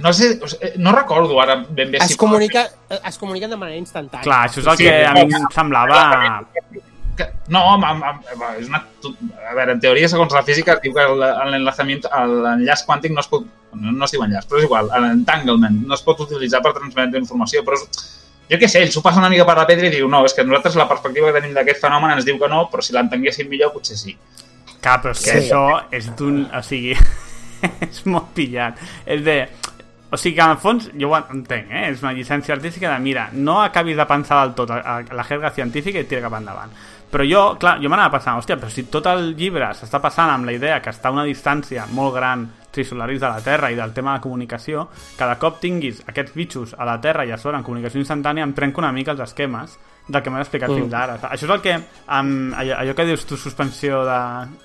No 0.00 0.12
sé, 0.16 0.28
sigui, 0.38 0.68
no 0.80 0.92
recordo 0.94 1.40
ara 1.42 1.56
ben 1.66 1.90
bé 1.92 1.98
es, 2.00 2.14
comunica, 2.16 2.62
es 2.94 3.18
comuniquen 3.18 3.50
de 3.50 3.56
manera 3.58 3.76
instantània. 3.80 4.22
Clar, 4.24 4.42
això 4.46 4.62
és 4.62 4.68
el 4.70 4.76
Sí, 4.78 4.84
que 4.86 4.94
a 5.06 5.16
mi 5.16 5.24
em 5.26 5.48
semblava... 5.52 5.98
Que, 7.20 7.26
no, 7.52 7.60
amb, 7.74 7.84
amb, 7.84 8.04
amb, 8.08 8.28
és 8.58 8.68
una, 8.70 8.80
a 9.50 9.54
veure, 9.56 9.74
en 9.76 9.80
teoria, 9.82 10.08
segons 10.08 10.32
la 10.32 10.42
física, 10.46 10.78
diu 10.82 10.94
que 10.96 11.04
l'enllaç 11.12 12.86
quàntic 12.88 13.12
no 13.12 13.20
es 13.20 13.28
pot, 13.30 13.44
no, 13.74 13.92
no 13.92 14.06
es 14.08 14.14
diu 14.14 14.24
enllaç, 14.24 14.48
però 14.48 14.60
és 14.62 14.66
igual, 14.66 14.88
l'entanglement 15.04 15.82
no 15.86 15.96
es 15.98 16.02
pot 16.06 16.24
utilitzar 16.26 16.62
per 16.64 16.72
transmetre 16.78 17.20
informació, 17.20 17.62
però 17.66 17.78
és, 17.78 18.04
jo 18.50 18.58
què 18.58 18.66
sé, 18.70 18.82
ell 18.82 18.90
s'ho 18.90 19.02
passa 19.04 19.20
una 19.22 19.30
mica 19.30 19.44
per 19.46 19.56
la 19.60 19.66
pedra 19.68 19.86
i 19.86 19.94
diu, 19.94 20.08
no, 20.10 20.24
és 20.26 20.34
que 20.34 20.42
nosaltres 20.46 20.78
la 20.80 20.88
perspectiva 20.90 21.28
que 21.30 21.38
tenim 21.38 21.54
d'aquest 21.54 21.82
fenomen 21.84 22.16
ens 22.16 22.26
diu 22.26 22.38
que 22.40 22.48
no, 22.50 22.64
però 22.72 22.82
si 22.82 22.96
l'entenguéssim 22.96 23.50
millor 23.50 23.70
potser 23.76 23.98
sí. 24.00 24.16
Clar, 24.80 24.96
però 25.04 25.12
és 25.14 25.20
que 25.22 25.34
Sí. 25.36 25.44
això 25.44 25.64
és 25.92 26.08
d'un... 26.16 26.46
O 26.56 26.62
sigui, 26.64 26.96
és 27.86 28.04
molt 28.06 28.32
pillat. 28.34 28.80
És 29.06 29.22
de... 29.26 29.42
O 30.10 30.18
sigui 30.18 30.34
que, 30.34 30.42
en 30.42 30.56
el 30.56 30.58
fons, 30.58 30.88
jo 30.98 31.12
ho 31.12 31.18
entenc, 31.20 31.68
eh? 31.70 31.84
És 31.92 32.00
una 32.02 32.10
llicència 32.16 32.56
artística 32.56 32.88
de, 32.90 32.96
mira, 32.98 33.28
no 33.30 33.60
acabis 33.62 33.94
de 33.94 34.06
pensar 34.10 34.40
del 34.42 34.56
tot 34.58 34.72
a, 34.74 34.80
a 34.82 35.14
la 35.14 35.22
jerga 35.28 35.52
científica 35.54 36.02
i 36.02 36.08
tira 36.10 36.24
cap 36.24 36.34
endavant. 36.40 36.72
Però 37.10 37.26
jo, 37.26 37.42
clar, 37.58 37.80
jo 37.82 37.90
m'anava 37.90 38.14
pensant, 38.14 38.38
hòstia, 38.38 38.56
però 38.60 38.70
si 38.70 38.84
tot 38.86 39.08
el 39.10 39.32
llibre 39.34 39.72
s'està 39.74 39.98
passant 40.02 40.30
amb 40.30 40.46
la 40.46 40.54
idea 40.54 40.78
que 40.82 40.92
està 40.92 41.10
a 41.10 41.14
una 41.16 41.26
distància 41.26 41.88
molt 41.90 42.14
gran 42.14 42.46
trisolaris 42.70 43.18
de 43.18 43.26
la 43.26 43.40
Terra 43.42 43.70
i 43.72 43.78
del 43.78 43.92
tema 43.92 44.14
de 44.14 44.22
comunicació, 44.22 44.86
cada 45.18 45.34
cop 45.42 45.58
tinguis 45.58 46.04
aquests 46.06 46.36
bitxos 46.36 46.76
a 46.78 46.86
la 46.86 47.00
Terra 47.02 47.26
i 47.26 47.32
a 47.34 47.38
sobre 47.38 47.58
en 47.58 47.66
comunicació 47.66 47.98
instantània 47.98 48.46
em 48.46 48.54
trenco 48.54 48.78
una 48.78 48.92
mica 48.94 49.10
els 49.16 49.24
esquemes 49.26 49.74
del 50.06 50.22
que 50.22 50.30
m'has 50.30 50.46
explicat 50.46 50.70
mm. 50.70 50.78
fins 50.84 50.94
ara. 50.94 51.18
Això 51.32 51.48
és 51.48 51.54
el 51.56 51.64
que, 51.66 51.74
amb 52.14 52.54
allò, 52.62 52.78
allò 52.78 52.94
que 52.94 53.08
dius 53.10 53.26
tu, 53.26 53.38
suspensió 53.38 54.04
de 54.06 54.20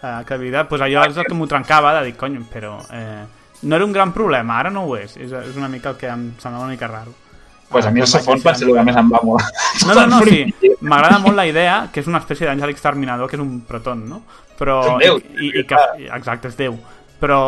eh, 0.05 0.21
credibilitat, 0.29 0.69
doncs 0.69 0.85
allò 0.85 1.09
és 1.09 1.17
el 1.17 1.25
que 1.25 1.37
m'ho 1.37 1.49
trencava 1.49 1.97
de 1.97 2.05
dir, 2.07 2.15
cony, 2.19 2.39
però 2.51 2.77
eh, 2.93 3.25
no 3.65 3.75
era 3.75 3.85
un 3.89 3.93
gran 3.95 4.13
problema, 4.13 4.59
ara 4.61 4.69
no 4.69 4.85
ho 4.85 4.97
és. 5.01 5.17
És, 5.17 5.33
és 5.33 5.57
una 5.57 5.69
mica 5.71 5.95
el 5.95 6.01
que 6.01 6.13
em 6.13 6.33
semblava 6.37 6.69
una 6.69 6.77
mica 6.77 6.93
raro. 6.93 7.24
Pues 7.69 7.85
a 7.85 7.91
mi 7.91 7.99
el 7.99 8.07
Safon 8.07 8.39
va 8.45 8.53
ser 8.55 8.67
el 8.67 8.75
que 8.77 8.83
més 8.87 8.97
em 8.99 9.09
va 9.11 9.21
molar. 9.25 9.47
No, 9.87 9.95
no, 9.97 10.05
no, 10.11 10.19
sí. 10.27 10.43
M'agrada 10.85 11.17
molt 11.23 11.35
la 11.35 11.47
idea, 11.49 11.79
que 11.91 12.03
és 12.03 12.07
una 12.11 12.21
espècie 12.21 12.47
d'àngel 12.47 12.71
exterminador, 12.71 13.29
que 13.29 13.39
és 13.39 13.43
un 13.43 13.57
proton, 13.67 14.05
no? 14.09 14.21
Però, 14.59 14.77
déu. 15.01 15.19
I, 15.35 15.49
i, 15.49 15.65
que, 15.67 15.81
exacte, 16.05 16.53
és 16.53 16.59
Déu. 16.59 16.77
Però 17.19 17.41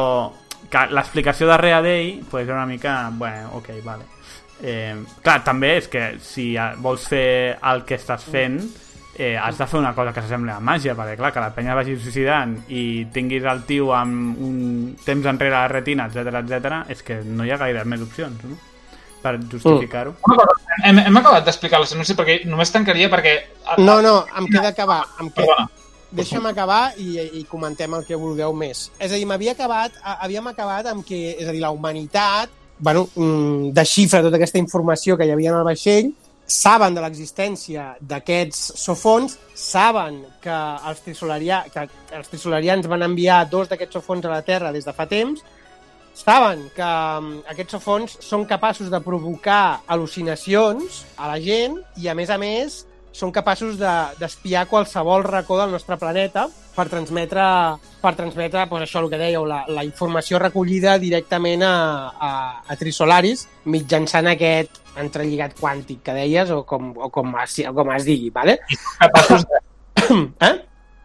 que 0.71 0.83
l'explicació 0.91 1.47
darrere 1.47 1.83
d'ell 1.85 2.25
pues, 2.31 2.47
era 2.47 2.57
una 2.57 2.67
mica... 2.67 2.97
Bueno, 3.13 3.53
ok, 3.61 3.71
vale. 3.85 4.09
Eh, 4.57 4.97
clar, 5.21 5.43
també 5.45 5.75
és 5.77 5.87
que 5.91 6.03
si 6.23 6.49
vols 6.81 7.05
fer 7.07 7.59
el 7.61 7.83
que 7.85 7.99
estàs 7.99 8.25
fent 8.25 8.57
eh, 9.17 9.35
has 9.37 9.57
de 9.57 9.67
fer 9.69 9.79
una 9.79 9.93
cosa 9.93 10.13
que 10.13 10.21
s'assembli 10.21 10.49
a 10.53 10.57
màgia 10.61 10.95
perquè 10.97 11.17
clar, 11.17 11.29
que 11.33 11.43
la 11.43 11.51
penya 11.53 11.75
vagi 11.77 11.93
suïcidant 11.97 12.55
i 12.73 13.05
tinguis 13.13 13.45
el 13.49 13.63
tio 13.69 13.91
amb 13.93 14.41
un 14.41 14.57
temps 15.03 15.29
enrere 15.29 15.57
a 15.57 15.65
la 15.65 15.71
retina, 15.73 16.07
etc 16.09 16.41
etc, 16.41 16.81
és 16.93 17.05
que 17.05 17.19
no 17.25 17.45
hi 17.45 17.53
ha 17.53 17.61
gaire 17.61 17.85
més 17.85 18.01
opcions 18.05 18.45
no? 18.45 18.57
Per 19.27 19.35
justificar-ho 19.53 20.15
cosa, 20.25 20.59
hem, 20.83 21.03
hem 21.05 21.21
acabat 21.21 21.47
d'explicar 21.47 21.81
la 21.83 21.89
sinopsi 21.89 22.15
perquè 22.17 22.41
només 22.49 22.71
tancaria 22.73 23.11
perquè... 23.13 23.39
No, 23.83 23.99
no, 24.01 24.21
em 24.39 24.47
queda 24.49 24.71
acabar. 24.73 25.03
Em 25.19 25.29
queda... 25.29 25.51
Perdona. 25.51 25.73
Deixa'm 26.07 26.45
acabar 26.47 26.93
i, 27.03 27.17
i 27.35 27.41
comentem 27.51 27.91
el 27.97 28.05
que 28.07 28.15
vulgueu 28.15 28.53
més. 28.55 28.85
És 28.95 29.11
a 29.11 29.17
dir, 29.17 29.25
m'havia 29.27 29.51
acabat, 29.57 29.97
havíem 30.15 30.45
acabat 30.53 30.87
amb 30.87 31.03
que, 31.03 31.17
és 31.35 31.43
a 31.43 31.51
dir, 31.51 31.59
la 31.59 31.73
humanitat 31.75 32.53
bueno, 32.79 33.09
mm, 33.15 33.73
desxifra 33.73 34.21
tota 34.21 34.37
aquesta 34.37 34.61
informació 34.61 35.17
que 35.17 35.25
hi 35.25 35.33
havia 35.33 35.51
en 35.51 35.59
el 35.59 35.65
vaixell, 35.65 36.11
saben 36.47 36.95
de 36.95 37.03
l'existència 37.03 37.89
d'aquests 37.99 38.59
sofons, 38.79 39.37
saben 39.53 40.21
que 40.41 40.55
els, 40.89 41.01
trisolaria, 41.03 41.63
que 41.73 41.87
els 42.15 42.29
trisolarians 42.31 42.87
van 42.87 43.03
enviar 43.03 43.43
dos 43.49 43.67
d'aquests 43.67 43.99
sofons 43.99 44.25
a 44.25 44.31
la 44.31 44.43
Terra 44.47 44.71
des 44.71 44.85
de 44.85 44.93
fa 44.95 45.07
temps, 45.09 45.43
saben 46.23 46.67
que 46.75 46.83
mm, 46.83 47.45
aquests 47.53 47.77
sofons 47.77 48.17
són 48.25 48.45
capaços 48.49 48.91
de 48.93 48.99
provocar 49.05 49.81
al·lucinacions 49.87 51.03
a 51.17 51.31
la 51.31 51.39
gent 51.41 51.79
i, 51.97 52.07
a 52.09 52.15
més 52.17 52.29
a 52.33 52.37
més, 52.41 52.83
són 53.17 53.31
capaços 53.33 53.77
de- 53.79 54.13
d'espiar 54.19 54.65
de, 54.65 54.69
qualsevol 54.69 55.23
racó 55.25 55.57
del 55.57 55.71
nostre 55.73 55.97
planeta 55.97 56.47
per 56.75 56.85
transmetre, 56.89 57.45
per 58.01 58.13
transmetre 58.15 58.65
doncs 58.69 58.85
això 58.85 59.01
el 59.01 59.09
que 59.09 59.17
dèieu, 59.17 59.45
la, 59.49 59.63
la 59.73 59.85
informació 59.87 60.37
recollida 60.41 60.97
directament 61.01 61.63
a, 61.65 61.73
a, 62.13 62.31
a 62.67 62.77
Trisolaris 62.77 63.47
mitjançant 63.65 64.29
aquest 64.29 64.83
entrelligat 64.97 65.57
quàntic 65.57 66.03
que 66.05 66.13
deies 66.13 66.51
o 66.53 66.63
com, 66.69 66.91
o 66.97 67.09
com, 67.13 67.33
es, 67.41 67.59
o 67.65 67.73
com 67.73 67.91
es 67.95 68.05
digui, 68.05 68.29
¿vale? 68.33 68.59
Capaços 68.99 69.47
de... 69.49 69.63
Eh? 70.47 70.55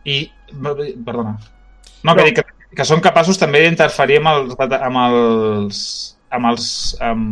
I... 0.05 0.16
Perdona. 0.62 1.39
No, 2.02 2.14
que, 2.14 2.24
dic 2.26 2.40
que, 2.40 2.61
que 2.77 2.86
són 2.89 3.03
capaços 3.05 3.39
també 3.40 3.62
d'interferir 3.65 4.19
amb 4.23 4.31
els, 4.32 4.57
amb 4.78 5.01
els, 5.05 5.81
amb 6.32 6.51
els 6.53 6.66
um, 7.05 7.27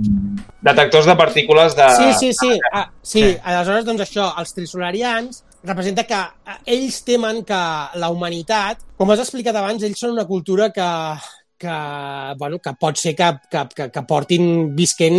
detectors 0.67 1.09
de 1.09 1.17
partícules 1.17 1.77
de... 1.79 1.89
Sí, 1.97 2.11
sí, 2.19 2.33
sí. 2.37 2.53
Ah, 2.73 2.89
sí, 3.03 3.23
Sí. 3.23 3.37
aleshores, 3.43 3.87
doncs 3.89 4.05
això, 4.05 4.31
els 4.41 4.53
trisolarians 4.57 5.43
representa 5.65 6.05
que 6.09 6.21
eh, 6.21 6.59
ells 6.77 7.03
temen 7.05 7.43
que 7.45 7.61
la 8.01 8.09
humanitat, 8.13 8.81
com 8.97 9.11
has 9.13 9.21
explicat 9.25 9.57
abans, 9.57 9.83
ells 9.85 10.01
són 10.01 10.15
una 10.17 10.27
cultura 10.29 10.71
que, 10.73 10.89
que, 11.61 11.77
bueno, 12.39 12.59
que 12.59 12.73
pot 12.81 12.97
ser 12.97 13.13
que, 13.15 13.29
que, 13.53 13.63
que, 13.77 13.89
que 13.93 14.03
portin 14.09 14.45
visquent 14.77 15.17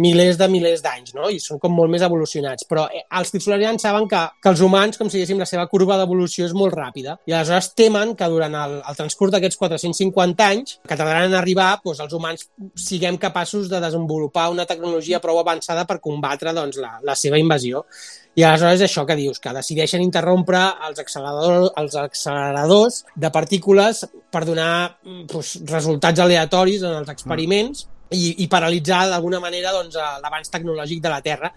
milers 0.00 0.38
de 0.40 0.48
milers 0.48 0.82
d'anys, 0.84 1.12
no? 1.16 1.28
I 1.28 1.38
són 1.42 1.60
com 1.62 1.74
molt 1.76 1.92
més 1.92 2.04
evolucionats. 2.06 2.64
Però 2.68 2.86
eh, 2.88 3.04
els 3.20 3.32
trisolarians 3.34 3.84
saben 3.84 4.08
que, 4.10 4.22
que 4.40 4.52
els 4.52 4.62
humans, 4.64 4.98
com 4.98 5.10
si 5.12 5.20
diguéssim, 5.20 5.42
la 5.42 5.48
seva 5.48 5.68
curva 5.70 5.98
d'evolució 6.00 6.48
és 6.48 6.56
molt 6.56 6.74
ràpida. 6.78 7.18
I 7.28 7.36
aleshores 7.36 7.72
temen 7.78 8.16
que 8.16 8.30
durant 8.32 8.56
el, 8.62 8.78
el 8.80 8.98
transcurs 8.98 9.36
d'aquests 9.36 9.60
450 9.60 10.48
anys, 10.48 10.78
que 10.80 10.96
tardaran 10.96 11.28
en 11.28 11.38
arribar, 11.38 11.74
doncs, 11.84 12.00
els 12.06 12.16
humans 12.16 12.48
siguem 12.80 13.20
capaços 13.20 13.68
de 13.68 13.82
desenvolupar 13.84 14.48
una 14.54 14.66
tecnologia 14.66 15.20
prou 15.20 15.42
avançada 15.42 15.84
per 15.88 16.00
combatre 16.00 16.56
doncs, 16.56 16.80
la, 16.80 16.96
la 17.04 17.18
seva 17.18 17.40
invasió. 17.42 17.84
I 18.32 18.46
aleshores 18.48 18.80
és 18.80 18.86
això 18.86 19.04
que 19.04 19.16
dius, 19.18 19.38
que 19.42 19.52
decideixen 19.52 20.00
interrompre 20.00 20.60
els 20.88 21.00
acceleradors, 21.02 21.68
els 21.82 21.96
acceleradors 22.00 23.02
de 23.14 23.30
partícules 23.34 24.06
per 24.32 24.46
donar 24.48 24.72
mm, 25.04 25.26
doncs, 25.28 25.58
resultats 25.68 26.22
aleatoris 26.24 26.86
en 26.88 26.96
els 27.02 27.12
experiments 27.12 27.84
i, 28.12 28.44
i 28.44 28.48
paralitzar 28.48 29.04
d'alguna 29.10 29.40
manera 29.40 29.74
doncs, 29.76 29.98
eh, 30.00 30.10
l'avanç 30.24 30.48
tecnològic 30.52 31.02
de 31.04 31.12
la 31.12 31.20
Terra 31.24 31.52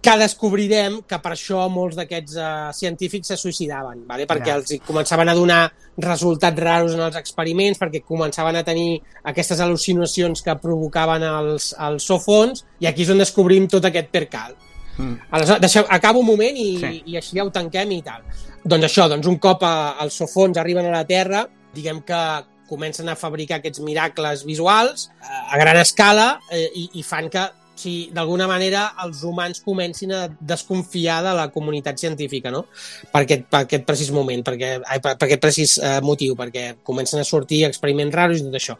que 0.00 0.14
descobrirem 0.16 1.00
que 1.04 1.18
per 1.20 1.34
això 1.34 1.66
molts 1.68 1.98
d'aquests 1.98 2.36
uh, 2.40 2.70
científics 2.72 3.28
se 3.28 3.36
suïcidaven, 3.36 4.06
vale? 4.08 4.24
perquè 4.30 4.54
els 4.54 4.72
començaven 4.86 5.28
a 5.28 5.34
donar 5.36 5.58
resultats 6.00 6.56
raros 6.64 6.96
en 6.96 7.04
els 7.04 7.18
experiments, 7.20 7.76
perquè 7.76 8.00
començaven 8.00 8.56
a 8.56 8.64
tenir 8.64 8.96
aquestes 9.28 9.60
al·lucinacions 9.60 10.40
que 10.46 10.56
provocaven 10.62 11.26
els, 11.28 11.74
els 11.76 12.08
sofons, 12.08 12.64
i 12.80 12.88
aquí 12.88 13.04
és 13.04 13.12
on 13.12 13.20
descobrim 13.20 13.68
tot 13.68 13.84
aquest 13.90 14.08
percal. 14.08 14.56
Mm. 14.98 15.14
Aleshores, 15.30 15.60
deixeu, 15.60 15.84
acabo 15.88 16.20
un 16.20 16.26
moment 16.26 16.56
i, 16.56 16.78
Sí. 16.80 17.02
i 17.06 17.16
així 17.16 17.36
ja 17.38 17.44
ho 17.44 17.50
tanquem 17.50 17.92
i 17.92 18.02
tal. 18.02 18.22
Doncs 18.64 18.84
això, 18.84 19.08
doncs 19.08 19.26
un 19.26 19.38
cop 19.38 19.62
a, 19.64 19.96
els 20.02 20.14
sofons 20.14 20.58
arriben 20.60 20.86
a 20.86 20.90
la 20.90 21.04
Terra, 21.08 21.46
diguem 21.74 22.02
que 22.02 22.20
comencen 22.68 23.08
a 23.08 23.16
fabricar 23.16 23.58
aquests 23.58 23.80
miracles 23.82 24.44
visuals 24.46 25.08
eh, 25.22 25.54
a 25.54 25.58
gran 25.58 25.76
escala 25.80 26.40
eh, 26.52 26.68
i, 26.74 26.84
i 27.00 27.02
fan 27.02 27.30
que 27.30 27.42
si 27.80 27.94
d'alguna 28.14 28.46
manera 28.50 28.84
els 29.04 29.22
humans 29.26 29.62
comencin 29.64 30.12
a 30.12 30.22
desconfiar 30.28 31.20
de 31.24 31.34
la 31.38 31.48
comunitat 31.54 32.00
científica, 32.00 32.52
no? 32.52 32.66
Per 33.12 33.24
aquest, 33.24 33.46
per 33.50 33.62
aquest 33.64 33.86
precís 33.88 34.12
moment, 34.14 34.44
perquè, 34.46 34.74
ai, 34.84 35.00
per, 35.00 35.16
per 35.16 35.28
aquest 35.28 35.44
precís 35.44 35.76
eh, 35.80 35.98
motiu, 36.04 36.36
perquè 36.38 36.66
comencen 36.86 37.22
a 37.22 37.26
sortir 37.26 37.64
experiments 37.68 38.14
raros 38.14 38.40
i 38.40 38.46
tot 38.48 38.58
això. 38.60 38.76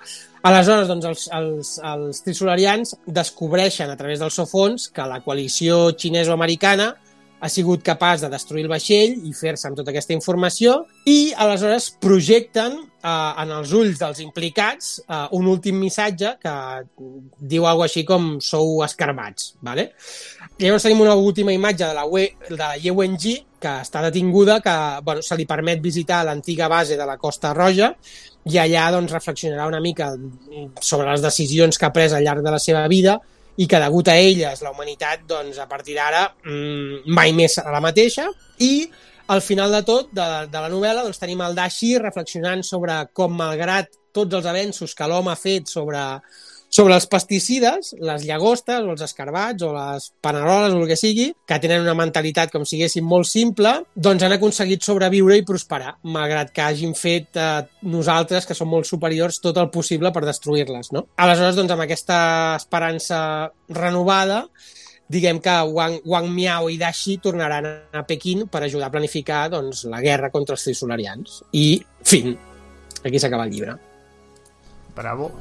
Aleshores, 0.49 0.89
doncs, 0.89 1.09
els, 1.11 1.29
els, 1.37 1.75
els 1.93 2.25
trisolarians 2.25 2.97
descobreixen 3.21 3.91
a 3.93 3.97
través 4.01 4.23
dels 4.23 4.37
sofons 4.41 4.89
que 4.95 5.09
la 5.09 5.21
coalició 5.25 5.91
xinesa-americana 5.97 6.95
ha 7.41 7.49
sigut 7.49 7.83
capaç 7.83 8.21
de 8.25 8.31
destruir 8.33 8.67
el 8.67 8.71
vaixell 8.71 9.17
i 9.27 9.33
fer-se 9.37 9.69
amb 9.69 9.79
tota 9.79 9.93
aquesta 9.95 10.15
informació 10.15 10.77
i 11.09 11.33
aleshores 11.33 11.89
projecten 12.03 12.77
eh, 12.77 13.11
en 13.11 13.55
els 13.57 13.73
ulls 13.77 14.01
dels 14.03 14.21
implicats 14.25 14.99
eh, 15.01 15.23
un 15.39 15.49
últim 15.49 15.81
missatge 15.81 16.35
que 16.43 16.55
diu 17.41 17.67
alguna 17.67 17.89
així 17.89 18.05
com 18.05 18.35
sou 18.45 18.83
escarbats. 18.85 19.55
Vale? 19.65 19.91
Llavors 20.61 20.85
tenim 20.85 21.01
una 21.07 21.17
última 21.17 21.55
imatge 21.57 21.87
de 21.87 21.95
la, 21.97 22.05
We, 22.05 22.27
de 22.51 22.61
la 22.61 22.75
Wenji 22.93 23.39
que 23.61 23.73
està 23.85 24.01
detinguda, 24.05 24.61
que 24.65 24.75
bueno, 25.05 25.23
se 25.25 25.37
li 25.37 25.47
permet 25.49 25.81
visitar 25.85 26.23
l'antiga 26.25 26.69
base 26.69 26.97
de 26.97 27.07
la 27.09 27.19
Costa 27.21 27.53
Roja 27.57 27.93
i 28.49 28.57
allà 28.57 28.87
doncs, 28.93 29.13
reflexionarà 29.13 29.67
una 29.69 29.83
mica 29.85 30.15
sobre 30.81 31.11
les 31.11 31.21
decisions 31.25 31.77
que 31.77 31.89
ha 31.89 31.93
pres 31.93 32.17
al 32.17 32.25
llarg 32.25 32.45
de 32.45 32.55
la 32.55 32.61
seva 32.61 32.87
vida 32.89 33.19
i 33.61 33.67
que 33.69 33.81
degut 33.83 34.09
a 34.09 34.17
elles 34.17 34.63
la 34.65 34.73
humanitat 34.73 35.27
doncs, 35.29 35.59
a 35.61 35.69
partir 35.69 35.97
d'ara 35.99 36.25
mmm, 36.31 37.07
mai 37.17 37.35
més 37.37 37.59
serà 37.59 37.75
la 37.75 37.83
mateixa. 37.85 38.27
I 38.65 38.89
al 39.31 39.43
final 39.45 39.73
de 39.77 39.83
tot, 39.87 40.09
de, 40.17 40.29
de 40.51 40.63
la 40.65 40.71
novel·la, 40.73 41.05
doncs, 41.05 41.21
tenim 41.21 41.43
el 41.45 41.57
Dashi 41.59 41.93
reflexionant 42.01 42.65
sobre 42.67 42.97
com, 43.15 43.37
malgrat 43.37 43.93
tots 44.17 44.39
els 44.39 44.49
avenços 44.51 44.97
que 44.97 45.07
l'home 45.07 45.31
ha 45.31 45.39
fet 45.39 45.69
sobre, 45.71 46.01
sobre 46.71 46.95
els 46.95 47.07
pesticides, 47.11 47.95
les 47.99 48.25
llagostes 48.29 48.85
o 48.87 48.95
els 48.95 49.03
escarbats 49.03 49.67
o 49.67 49.73
les 49.75 50.07
paneroles 50.23 50.73
o 50.73 50.81
el 50.81 50.89
que 50.89 50.97
sigui, 50.99 51.27
que 51.47 51.59
tenen 51.63 51.83
una 51.83 51.97
mentalitat 51.99 52.53
com 52.55 52.65
si 52.65 52.79
haguéssim 52.79 53.07
molt 53.07 53.29
simple, 53.29 53.75
doncs 53.95 54.25
han 54.25 54.37
aconseguit 54.37 54.87
sobreviure 54.87 55.41
i 55.41 55.47
prosperar, 55.47 55.97
malgrat 56.07 56.55
que 56.55 56.65
hagin 56.65 56.95
fet 56.95 57.37
eh, 57.37 57.65
nosaltres, 57.91 58.47
que 58.47 58.57
som 58.57 58.71
molt 58.71 58.87
superiors, 58.89 59.43
tot 59.43 59.59
el 59.59 59.73
possible 59.75 60.15
per 60.15 60.23
destruir-les. 60.29 60.93
No? 60.95 61.09
Aleshores, 61.19 61.59
doncs, 61.59 61.75
amb 61.75 61.85
aquesta 61.89 62.21
esperança 62.61 63.21
renovada, 63.75 64.45
diguem 65.11 65.43
que 65.43 65.59
Wang, 65.75 65.99
Wang 66.07 66.31
Miao 66.31 66.71
i 66.71 66.79
Dashi 66.79 67.19
tornaran 67.19 67.67
a 67.67 68.07
Pequín 68.07 68.47
per 68.47 68.63
ajudar 68.63 68.93
a 68.93 68.95
planificar 68.95 69.49
doncs, 69.51 69.89
la 69.91 69.99
guerra 70.07 70.31
contra 70.31 70.55
els 70.55 70.71
trisolarians. 70.71 71.41
I, 71.51 71.81
fin, 72.07 72.37
aquí 73.03 73.19
s'acaba 73.19 73.51
el 73.51 73.57
llibre. 73.59 73.81
Bravo. 74.97 75.31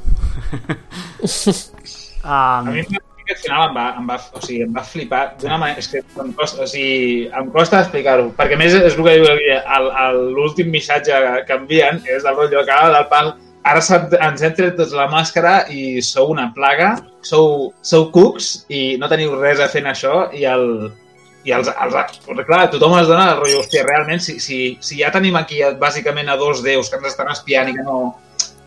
A 2.24 2.62
um, 2.66 2.74
mi 2.74 2.84
al 3.30 3.38
final 3.38 3.70
em 3.70 3.76
va, 3.76 3.86
em 4.00 4.08
va, 4.10 4.16
o 4.34 4.42
sigui, 4.42 4.64
em 4.66 4.72
va 4.74 4.84
flipar 4.86 5.22
d'una 5.42 5.60
manera... 5.62 5.82
És 5.82 5.90
que 5.92 6.02
em 6.02 6.32
costa, 6.38 6.64
o 6.66 6.70
sigui, 6.70 7.28
em 7.42 7.52
costa 7.54 7.84
explicar-ho, 7.84 8.32
perquè 8.38 8.58
a 8.58 8.60
més 8.62 8.74
és 8.78 8.96
el 8.96 9.06
que 9.06 9.18
diu 9.20 10.32
l'últim 10.34 10.72
missatge 10.74 11.20
que 11.48 11.60
envien 11.60 12.02
és 12.10 12.26
el 12.26 12.38
rotllo 12.38 12.66
que 12.66 12.80
del 12.96 13.06
pal 13.12 13.36
ara 13.70 13.84
ens 14.30 14.42
hem 14.42 14.56
tret 14.58 14.78
tots 14.80 14.96
la 14.98 15.10
màscara 15.12 15.60
i 15.70 16.02
sou 16.06 16.32
una 16.34 16.48
plaga, 16.56 16.96
sou, 17.22 17.70
sou 17.86 18.08
cucs 18.16 18.66
i 18.74 18.98
no 18.98 19.12
teniu 19.12 19.36
res 19.38 19.62
a 19.62 19.70
fer 19.70 19.84
en 19.84 19.92
això 19.92 20.24
i 20.34 20.48
el, 20.50 20.66
i 21.46 21.54
els, 21.54 21.70
els, 21.70 22.00
clar, 22.48 22.64
tothom 22.74 22.98
es 22.98 23.12
dona 23.12 23.34
el 23.34 23.44
rotllo, 23.44 23.62
hòstia, 23.62 23.86
realment, 23.86 24.24
si, 24.24 24.40
si, 24.42 24.60
si 24.82 25.04
ja 25.04 25.14
tenim 25.14 25.38
aquí 25.38 25.62
bàsicament 25.80 26.32
a 26.32 26.40
dos 26.40 26.64
déus 26.66 26.90
que 26.90 26.98
ens 26.98 27.12
estan 27.14 27.30
espiant 27.36 27.70
i 27.70 27.78
que 27.78 27.86
no 27.86 28.00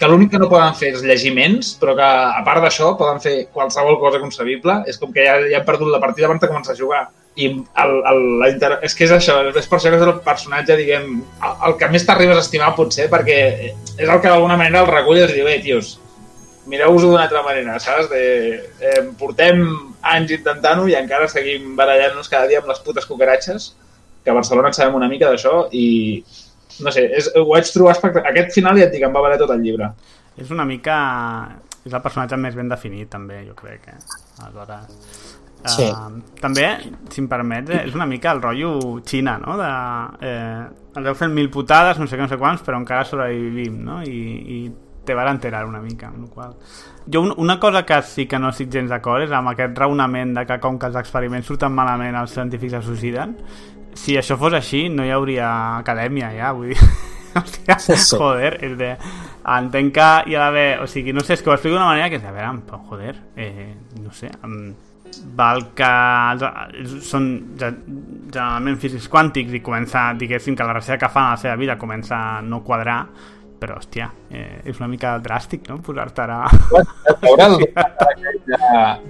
que 0.03 0.09
l'únic 0.11 0.33
que 0.33 0.39
no 0.43 0.49
poden 0.51 0.75
fer 0.75 0.89
és 0.97 1.03
llegiments, 1.07 1.77
però 1.79 1.93
que 1.95 2.03
a 2.03 2.41
part 2.43 2.65
d'això 2.65 2.89
poden 2.99 3.21
fer 3.23 3.35
qualsevol 3.55 4.01
cosa 4.01 4.19
concebible, 4.19 4.81
és 4.91 4.99
com 4.99 5.13
que 5.15 5.23
ja, 5.23 5.37
ja 5.47 5.61
hem 5.61 5.67
perdut 5.69 5.93
la 5.93 6.01
partida 6.03 6.27
abans 6.27 6.43
de 6.43 6.49
començar 6.51 6.75
a 6.75 6.81
jugar. 6.81 7.05
I 7.39 7.47
el, 7.53 7.93
el, 8.11 8.19
la 8.41 8.49
inter... 8.51 8.73
és 8.83 8.97
que 8.99 9.07
és 9.07 9.15
això, 9.15 9.39
és 9.47 9.69
per 9.71 9.79
això 9.79 9.93
que 9.93 10.01
és 10.01 10.03
el 10.03 10.19
personatge, 10.27 10.77
diguem, 10.81 11.07
el, 11.23 11.55
el 11.69 11.77
que 11.79 11.91
més 11.95 12.07
t'arribes 12.09 12.41
a 12.41 12.43
estimar 12.43 12.73
potser, 12.75 13.07
perquè 13.13 13.39
és 13.71 14.03
el 14.03 14.19
que 14.19 14.27
d'alguna 14.27 14.59
manera 14.59 14.83
el 14.83 14.91
recull 14.91 15.21
i 15.21 15.25
els 15.29 15.37
diu, 15.39 15.47
eh, 15.47 15.61
tios, 15.63 15.95
mireu-vos-ho 16.67 17.13
d'una 17.13 17.29
altra 17.29 17.47
manera, 17.47 17.79
saps? 17.87 18.11
De, 18.11 18.25
eh, 18.83 19.01
portem 19.23 19.63
anys 20.17 20.35
intentant-ho 20.41 20.91
i 20.91 20.99
encara 20.99 21.31
seguim 21.31 21.77
barallant-nos 21.79 22.31
cada 22.33 22.51
dia 22.51 22.59
amb 22.59 22.75
les 22.75 22.83
putes 22.83 23.07
cucaratges, 23.07 23.71
que 24.25 24.35
a 24.35 24.37
Barcelona 24.37 24.75
en 24.75 24.81
sabem 24.83 24.99
una 24.99 25.11
mica 25.11 25.31
d'això 25.31 25.69
i 25.71 25.87
no 26.81 26.95
sé, 26.95 27.05
és, 27.19 27.29
ho 27.37 27.45
vaig 27.51 27.69
trobar 27.75 27.97
espectacular. 27.97 28.33
Aquest 28.33 28.57
final 28.57 28.81
ja 28.81 28.89
et 28.89 28.95
dic, 28.95 29.05
em 29.07 29.15
va 29.15 29.25
valer 29.25 29.39
tot 29.41 29.53
el 29.55 29.63
llibre. 29.65 29.93
És 30.41 30.51
una 30.55 30.67
mica... 30.69 30.97
És 31.83 31.91
el 31.91 32.03
personatge 32.03 32.37
més 32.39 32.55
ben 32.55 32.69
definit, 32.71 33.09
també, 33.11 33.41
jo 33.47 33.57
crec. 33.59 33.89
Eh? 33.91 34.21
Aleshores... 34.45 35.09
Sí. 35.63 35.85
Uh, 35.87 36.17
també, 36.43 36.65
si 37.15 37.21
em 37.23 37.29
permets, 37.31 37.71
eh, 37.71 37.85
és 37.87 37.95
una 37.95 38.07
mica 38.11 38.33
el 38.35 38.41
rotllo 38.43 38.97
Xina, 39.07 39.37
no? 39.39 39.55
De, 39.61 39.69
eh, 40.27 40.97
ens 40.99 41.07
heu 41.07 41.15
fet 41.15 41.31
mil 41.31 41.53
putades, 41.55 42.01
no 42.03 42.09
sé 42.11 42.19
què, 42.19 42.25
no 42.25 42.31
sé 42.33 42.39
quants, 42.41 42.65
però 42.67 42.81
encara 42.81 43.05
sobrevivim, 43.07 43.77
no? 43.87 44.01
I, 44.03 44.23
i 44.43 44.59
te 45.07 45.15
van 45.15 45.31
enterar 45.37 45.63
una 45.69 45.79
mica, 45.83 46.11
amb 46.11 46.25
la 46.25 46.33
qual 46.35 46.57
jo 47.11 47.21
un, 47.21 47.35
una 47.37 47.59
cosa 47.59 47.85
que 47.85 48.01
sí 48.03 48.27
que 48.27 48.39
no 48.39 48.53
estic 48.53 48.71
gens 48.71 48.91
d'acord 48.91 49.25
és 49.25 49.33
amb 49.35 49.51
aquest 49.53 49.79
raonament 49.79 50.35
de 50.37 50.45
que 50.47 50.59
com 50.63 50.79
que 50.79 50.89
els 50.91 50.99
experiments 51.01 51.49
surten 51.51 51.75
malament 51.75 52.17
els 52.19 52.35
científics 52.37 52.79
es 52.79 52.87
suïciden 52.87 53.35
si 53.95 54.17
això 54.19 54.37
fos 54.41 54.53
així 54.55 54.89
no 54.89 55.05
hi 55.05 55.11
hauria 55.15 55.49
acadèmia 55.79 56.31
ja, 56.37 56.53
vull 56.53 56.73
dir 56.73 56.79
Hòstia, 57.33 57.79
Sí. 57.81 58.17
joder, 58.19 58.59
és 58.61 58.75
de... 58.77 58.91
entenc 59.49 59.95
que 59.97 60.09
hi 60.29 60.35
ha 60.37 60.41
d'haver 60.45 60.81
o 60.83 60.87
sigui, 60.87 61.15
no 61.17 61.21
sé, 61.25 61.33
és 61.39 61.43
que 61.43 61.49
ho 61.49 61.55
explico 61.55 61.79
d'una 61.79 61.89
manera 61.89 62.11
que 62.13 62.17
és 62.21 62.23
de, 62.23 62.29
a 62.29 62.33
veure, 62.33 62.81
joder, 62.91 63.15
eh, 63.37 63.71
no 64.05 64.13
sé 64.13 64.29
um, 64.45 64.75
val 65.37 65.63
que 65.77 65.89
són 67.05 67.27
ge- 67.61 67.73
generalment 68.33 68.77
físics 68.81 69.09
quàntics 69.13 69.53
i 69.57 69.61
comença, 69.65 70.11
diguéssim, 70.19 70.55
que 70.57 70.65
la 70.69 70.77
recerca 70.77 71.07
que 71.07 71.13
fan 71.15 71.31
a 71.31 71.35
la 71.35 71.41
seva 71.41 71.57
vida 71.57 71.79
comença 71.81 72.17
a 72.39 72.43
no 72.43 72.61
quadrar 72.65 73.01
però, 73.63 73.77
hòstia, 73.79 74.09
eh, 74.35 74.59
és 74.67 74.81
una 74.81 74.89
mica 74.91 75.15
dràstic, 75.23 75.69
no?, 75.71 75.79
posar-te 75.87 76.25
ara... 76.25 76.41
Veure 77.23 77.47
el 77.47 77.57
de, 77.63 78.59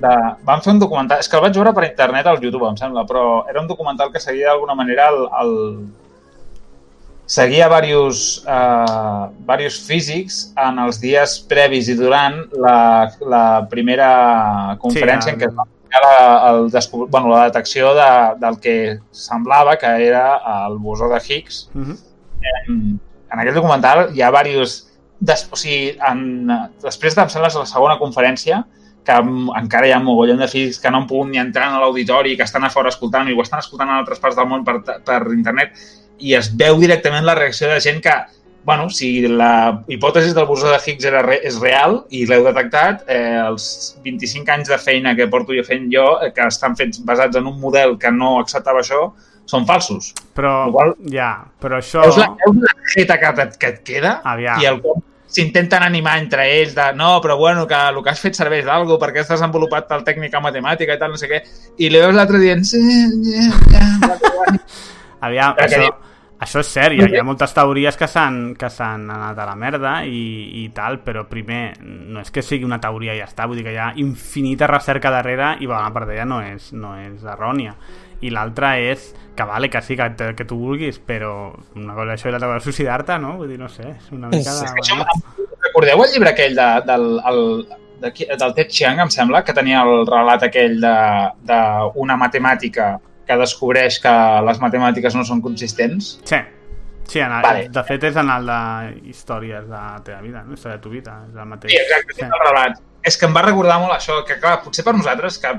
de... 0.03 0.13
Van 0.45 0.61
fer 0.65 0.75
un 0.75 0.83
documental... 0.83 1.23
És 1.25 1.31
que 1.31 1.39
el 1.39 1.45
vaig 1.47 1.57
veure 1.57 1.73
per 1.77 1.87
internet 1.89 2.29
al 2.29 2.41
YouTube, 2.43 2.69
em 2.69 2.77
sembla, 2.77 3.07
però 3.09 3.25
era 3.49 3.63
un 3.63 3.71
documental 3.71 4.13
que 4.13 4.21
seguia 4.21 4.51
d'alguna 4.51 4.77
manera 4.77 5.09
el, 5.13 5.23
el... 5.41 5.55
seguia 7.33 7.69
diversos, 7.71 8.43
eh, 8.45 9.29
diversos 9.41 9.79
físics 9.89 10.41
en 10.61 10.83
els 10.85 11.01
dies 11.01 11.39
previs 11.49 11.89
i 11.89 11.97
durant 11.97 12.43
la, 12.53 12.79
la 13.25 13.45
primera 13.71 14.11
conferència 14.83 15.31
Sí, 15.31 15.37
en 15.39 15.41
què 15.41 15.49
es 15.49 15.55
va 15.57 15.65
fer 15.95 16.03
la, 16.05 16.19
el 16.51 16.69
descobr... 16.75 17.09
bueno, 17.09 17.33
la 17.33 17.47
detecció 17.49 17.95
de, 17.97 18.11
del 18.43 18.61
que 18.61 18.77
semblava 19.17 19.79
que 19.81 19.95
era 20.11 20.27
el 20.67 20.77
bosó 20.77 21.09
de 21.09 21.23
Higgs, 21.25 21.71
Uh 21.73 21.87
-huh. 21.87 21.97
en, 22.67 23.01
en 23.33 23.41
aquell 23.43 23.61
documental 23.61 24.09
hi 24.15 24.23
ha 24.23 24.31
diversos... 24.31 24.89
Des, 25.23 25.45
o 25.55 25.57
sigui, 25.57 25.93
en, 26.03 26.51
després 26.83 27.15
de, 27.15 27.25
la 27.45 27.51
segona 27.71 27.95
conferència, 28.01 28.65
que 29.07 29.19
encara 29.59 29.89
hi 29.89 29.93
ha 29.95 30.01
mogollon 30.03 30.41
de 30.43 30.49
físics 30.51 30.81
que 30.83 30.91
no 30.91 31.03
han 31.03 31.09
pogut 31.11 31.31
ni 31.31 31.39
entrar 31.39 31.69
en 31.71 31.81
l'auditori, 31.83 32.37
que 32.37 32.47
estan 32.47 32.65
a 32.67 32.71
fora 32.75 32.91
escoltant 32.91 33.31
i 33.31 33.35
ho 33.35 33.43
estan 33.43 33.63
escoltant 33.63 33.91
en 33.91 34.01
altres 34.01 34.23
parts 34.23 34.39
del 34.39 34.49
món 34.51 34.65
per, 34.67 34.81
per 34.83 35.21
internet, 35.35 35.75
i 36.23 36.37
es 36.39 36.53
veu 36.59 36.79
directament 36.81 37.27
la 37.27 37.37
reacció 37.39 37.71
de 37.71 37.81
gent 37.83 38.01
que, 38.03 38.15
bueno, 38.65 38.89
si 38.95 39.27
la 39.27 39.83
hipòtesi 39.91 40.35
del 40.37 40.47
bosó 40.47 40.71
de 40.71 40.79
Higgs 40.79 41.09
era 41.11 41.23
re, 41.27 41.41
és 41.43 41.59
real 41.63 42.01
i 42.15 42.25
l'heu 42.31 42.47
detectat, 42.47 43.03
eh, 43.11 43.41
els 43.43 43.97
25 44.05 44.55
anys 44.55 44.71
de 44.71 44.79
feina 44.79 45.17
que 45.19 45.27
porto 45.31 45.57
jo 45.57 45.67
fent 45.67 45.91
jo, 45.93 46.07
eh, 46.23 46.31
que 46.35 46.47
estan 46.47 46.79
fets 46.79 47.03
basats 47.07 47.39
en 47.39 47.51
un 47.51 47.59
model 47.61 47.99
que 47.99 48.15
no 48.15 48.37
acceptava 48.39 48.85
això, 48.85 49.09
són 49.47 49.67
falsos. 49.67 50.13
Però, 50.37 50.69
Igual- 50.71 50.97
ja, 51.13 51.33
però 51.61 51.81
això... 51.83 52.05
Veus 52.07 52.21
la, 52.21 52.31
veus 52.45 52.61
la 52.63 52.77
jeta 52.97 53.19
que, 53.21 53.49
que 53.59 53.73
et 53.75 53.83
queda 53.87 54.21
Aviam. 54.25 54.61
i 54.63 54.69
el 54.71 54.81
com 54.85 55.03
s'intenten 55.33 55.83
animar 55.83 56.19
entre 56.21 56.45
ells 56.61 56.75
de 56.77 56.91
no, 56.95 57.15
però 57.25 57.39
bueno, 57.41 57.67
que 57.67 57.75
el 57.89 58.03
que 58.05 58.11
has 58.13 58.21
fet 58.21 58.37
serveix 58.37 58.67
d'algú 58.69 58.99
perquè 59.01 59.23
has 59.23 59.31
desenvolupat 59.33 59.89
tal 59.89 60.05
tècnica 60.05 60.43
matemàtica 60.45 60.97
i 60.97 61.01
tal, 61.01 61.15
no 61.15 61.21
sé 61.21 61.31
què, 61.31 61.41
i 61.81 61.89
li 61.89 62.01
veus 62.03 62.15
l'altre 62.17 62.41
dient 62.43 62.65
sí, 62.69 62.83
ja, 63.73 63.87
ja, 64.13 64.57
Aviam, 65.23 65.57
això, 65.57 65.81
diu- 65.81 65.95
això 66.43 66.61
és 66.61 66.73
cert, 66.75 66.97
hi 66.97 67.01
ha, 67.05 67.09
hi 67.09 67.21
ha 67.21 67.25
moltes 67.25 67.55
teories 67.55 67.97
que 67.97 68.09
s'han 68.11 68.41
que 68.59 68.69
s'han 68.73 69.07
anat 69.15 69.39
a 69.39 69.49
la 69.49 69.57
merda 69.57 69.95
i, 70.05 70.23
i 70.65 70.69
tal, 70.75 71.01
però 71.07 71.25
primer, 71.31 71.79
no 71.81 72.21
és 72.21 72.33
que 72.35 72.45
sigui 72.45 72.67
una 72.69 72.81
teoria 72.83 73.15
i 73.17 73.23
ja 73.23 73.29
està, 73.31 73.47
vull 73.49 73.61
dir 73.61 73.67
que 73.69 73.77
hi 73.77 73.81
ha 73.81 73.93
infinita 74.03 74.69
recerca 74.71 75.15
darrere 75.15 75.55
i 75.63 75.71
bona 75.71 75.93
part 75.95 76.11
d'ella 76.11 76.27
no 76.29 76.43
és, 76.45 76.73
no 76.77 76.97
és 77.01 77.23
errònia. 77.25 77.77
I 78.23 78.31
l'altra 78.31 78.77
és 78.79 79.11
que 79.35 79.45
vale, 79.49 79.71
que 79.71 79.81
sí, 79.83 79.97
que, 79.97 80.35
que 80.37 80.45
tu 80.45 80.59
vulguis, 80.61 80.99
però 80.99 81.53
una 81.79 81.95
cosa 81.97 82.15
això 82.15 82.29
i 82.29 82.35
l'altra 82.35 82.53
cosa 82.53 82.67
suïcidar-te, 82.67 83.17
no? 83.23 83.37
Vull 83.41 83.55
dir, 83.55 83.59
no 83.61 83.71
sé, 83.73 83.95
és 83.95 84.11
una 84.13 84.31
mica 84.33 84.53
de... 84.59 84.69
Això, 84.83 84.99
recordeu 85.63 86.05
el 86.05 86.13
llibre 86.13 86.33
aquell 86.33 86.59
de, 86.59 86.69
del, 86.89 87.07
el, 87.31 87.41
de, 88.03 88.13
del 88.13 88.55
Ted 88.59 88.69
Chiang, 88.69 89.01
em 89.05 89.13
sembla, 89.15 89.43
que 89.47 89.55
tenia 89.57 89.83
el 89.87 90.05
relat 90.09 90.45
aquell 90.49 90.79
d'una 90.83 92.19
matemàtica 92.21 92.95
que 93.27 93.39
descobreix 93.39 94.01
que 94.03 94.13
les 94.49 94.61
matemàtiques 94.61 95.17
no 95.17 95.25
són 95.25 95.41
consistents? 95.45 96.17
Sí, 96.29 96.41
sí 97.09 97.23
en 97.25 97.33
el, 97.33 97.47
Vale. 97.47 97.67
de 97.73 97.85
fet 97.89 98.09
és 98.11 98.21
en 98.21 98.31
el 98.37 98.49
de 98.51 98.63
històries 99.15 99.69
de 99.69 99.75
la 99.79 100.03
teva 100.05 100.21
vida, 100.21 100.45
no? 100.45 100.59
història 100.59 100.77
de 100.77 100.85
tu 100.85 100.93
vida, 100.93 101.19
és 101.31 101.39
el 101.39 101.53
mateix. 101.55 101.73
Sí, 101.73 101.81
exacte, 101.81 102.19
sí. 102.19 102.27
el 102.29 102.47
relat. 102.47 102.81
És 103.03 103.19
que 103.19 103.27
em 103.27 103.35
va 103.35 103.43
recordar 103.43 103.81
molt 103.83 103.97
això, 103.97 104.21
que 104.27 104.37
clar, 104.43 104.61
potser 104.63 104.85
per 104.87 104.95
nosaltres, 104.95 105.41
que 105.43 105.57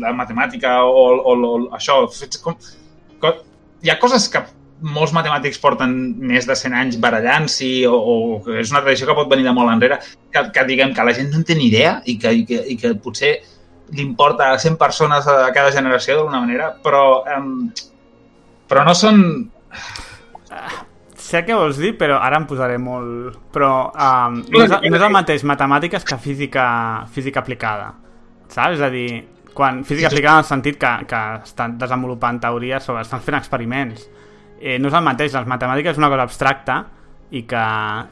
la 0.00 0.12
matemàtica 0.16 0.80
o, 0.86 1.04
o, 1.20 1.36
o 1.36 1.54
això, 1.76 2.02
com, 2.44 2.58
com, 3.22 3.40
hi 3.82 3.90
ha 3.90 3.98
coses 4.00 4.28
que 4.32 4.44
molts 4.82 5.12
matemàtics 5.14 5.60
porten 5.62 5.92
més 6.18 6.46
de 6.48 6.56
100 6.58 6.74
anys 6.74 6.98
barallant-s'hi 7.02 7.86
o, 7.86 7.94
o 7.94 8.38
que 8.42 8.58
és 8.62 8.72
una 8.74 8.82
tradició 8.82 9.08
que 9.08 9.16
pot 9.18 9.30
venir 9.30 9.46
de 9.46 9.54
molt 9.54 9.70
enrere, 9.70 10.00
que, 10.32 10.44
que 10.54 10.66
diguem 10.68 10.94
que 10.94 11.06
la 11.06 11.14
gent 11.16 11.30
no 11.30 11.40
en 11.40 11.46
té 11.46 11.56
ni 11.58 11.68
idea 11.70 12.00
i 12.04 12.16
que, 12.18 12.32
i 12.34 12.44
que, 12.48 12.62
i 12.74 12.78
que 12.80 12.94
potser 13.02 13.36
li 13.92 14.02
importa 14.02 14.50
a 14.50 14.58
100 14.58 14.78
persones 14.80 15.28
a 15.28 15.50
cada 15.54 15.72
generació 15.74 16.16
d'alguna 16.16 16.40
manera, 16.42 16.70
però, 16.82 17.22
um, 17.36 17.68
però 18.68 18.86
no 18.88 18.94
són... 18.98 19.20
Sé 21.22 21.44
què 21.46 21.54
vols 21.56 21.78
dir, 21.80 21.92
però 22.00 22.18
ara 22.20 22.40
em 22.40 22.46
posaré 22.48 22.78
molt... 22.82 23.36
Però 23.54 23.72
um, 23.92 24.40
no, 24.42 24.64
és, 24.64 24.72
no 24.72 24.96
és 24.98 25.04
el 25.04 25.14
mateix 25.14 25.44
matemàtiques 25.48 26.06
que 26.08 26.18
física, 26.20 26.64
física 27.12 27.44
aplicada, 27.44 27.92
saps? 28.48 28.80
És 28.80 28.84
a 28.84 28.90
dir, 28.92 29.22
quan 29.52 29.84
física 29.84 30.08
aplicada 30.08 30.40
en 30.40 30.44
el 30.44 30.48
sentit 30.48 30.78
que, 30.80 30.90
que 31.08 31.20
estan 31.42 31.78
desenvolupant 31.78 32.40
teories 32.42 32.84
sobre... 32.84 33.02
estan 33.02 33.22
fent 33.24 33.38
experiments. 33.38 34.08
Eh, 34.60 34.78
no 34.78 34.90
és 34.90 34.96
el 34.96 35.04
mateix, 35.06 35.34
les 35.34 35.48
matemàtiques 35.48 35.96
és 35.96 36.00
una 36.02 36.10
cosa 36.12 36.26
abstracta 36.28 36.78
i 37.32 37.42
que, 37.48 37.64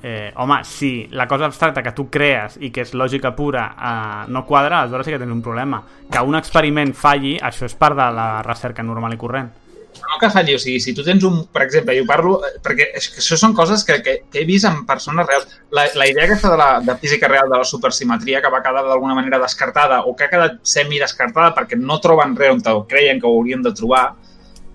eh, 0.02 0.32
home, 0.40 0.62
si 0.64 1.06
la 1.12 1.28
cosa 1.28 1.44
abstracta 1.46 1.82
que 1.84 1.92
tu 1.92 2.08
crees 2.10 2.56
i 2.60 2.70
que 2.72 2.86
és 2.86 2.94
lògica 2.96 3.34
pura 3.36 3.66
eh, 3.76 4.30
no 4.32 4.46
quadra, 4.48 4.80
aleshores 4.80 5.06
sí 5.06 5.14
que 5.14 5.20
tens 5.20 5.32
un 5.32 5.42
problema. 5.44 5.82
Que 6.10 6.22
un 6.24 6.38
experiment 6.40 6.94
falli, 6.96 7.36
això 7.36 7.68
és 7.68 7.76
part 7.76 7.98
de 8.00 8.08
la 8.16 8.30
recerca 8.46 8.82
normal 8.82 9.14
i 9.14 9.20
corrent. 9.20 9.50
No 9.98 10.18
que 10.20 10.30
falli, 10.30 10.54
o 10.54 10.60
sigui, 10.60 10.80
si 10.82 10.94
tu 10.94 11.04
tens 11.06 11.24
un, 11.26 11.42
per 11.52 11.64
exemple, 11.66 11.94
jo 11.98 12.06
parlo, 12.08 12.36
eh, 12.46 12.56
perquè 12.62 12.88
és 12.98 13.08
que 13.10 13.20
això 13.22 13.38
són 13.40 13.54
coses 13.56 13.84
que, 13.86 13.98
que, 14.04 14.16
que 14.30 14.42
he 14.42 14.46
vist 14.48 14.68
en 14.68 14.84
persones 14.88 15.26
reals. 15.26 15.48
La, 15.76 15.86
la 15.98 16.08
idea 16.10 16.26
aquesta 16.26 16.50
de 16.52 16.58
la 16.60 16.70
de 16.84 16.96
física 17.02 17.28
real 17.28 17.50
de 17.50 17.58
la 17.60 17.68
supersimetria 17.68 18.42
que 18.42 18.52
va 18.52 18.62
quedar 18.64 18.84
d'alguna 18.86 19.16
manera 19.18 19.40
descartada 19.42 20.02
o 20.06 20.14
que 20.16 20.26
ha 20.26 20.32
quedat 20.32 20.58
semi-descartada 20.62 21.54
perquè 21.56 21.78
no 21.78 22.00
troben 22.02 22.36
res 22.38 22.54
on 22.54 22.84
creien 22.88 23.20
que 23.20 23.28
ho 23.28 23.36
haurien 23.38 23.62
de 23.62 23.74
trobar, 23.76 24.04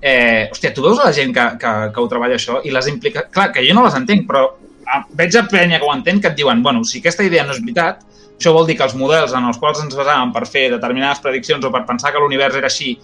eh, 0.01 0.49
hòstia, 0.51 0.73
tu 0.73 0.83
veus 0.85 1.01
la 1.03 1.13
gent 1.13 1.33
que, 1.33 1.47
que, 1.61 1.73
que 1.93 2.01
ho 2.01 2.11
treballa 2.11 2.39
això 2.39 2.61
i 2.63 2.73
les 2.73 2.87
implica... 2.91 3.27
Clar, 3.31 3.51
que 3.55 3.63
jo 3.65 3.75
no 3.75 3.85
les 3.85 3.95
entenc, 3.97 4.27
però 4.27 4.45
ah, 4.85 5.03
veig 5.17 5.35
a 5.35 5.45
penya 5.49 5.79
que 5.79 5.87
ho 5.87 5.93
entén 5.93 6.21
que 6.21 6.31
et 6.31 6.37
diuen, 6.37 6.61
bueno, 6.63 6.83
si 6.83 7.01
aquesta 7.01 7.25
idea 7.25 7.45
no 7.45 7.55
és 7.55 7.61
veritat, 7.63 8.03
això 8.35 8.51
vol 8.53 8.67
dir 8.67 8.75
que 8.77 8.83
els 8.83 8.95
models 8.99 9.33
en 9.33 9.47
els 9.47 9.57
quals 9.57 9.81
ens 9.83 9.95
basàvem 9.95 10.33
per 10.35 10.43
fer 10.49 10.67
determinades 10.73 11.21
prediccions 11.23 11.65
o 11.65 11.71
per 11.71 11.85
pensar 11.87 12.11
que 12.11 12.21
l'univers 12.21 12.57
era 12.59 12.67
així 12.71 12.97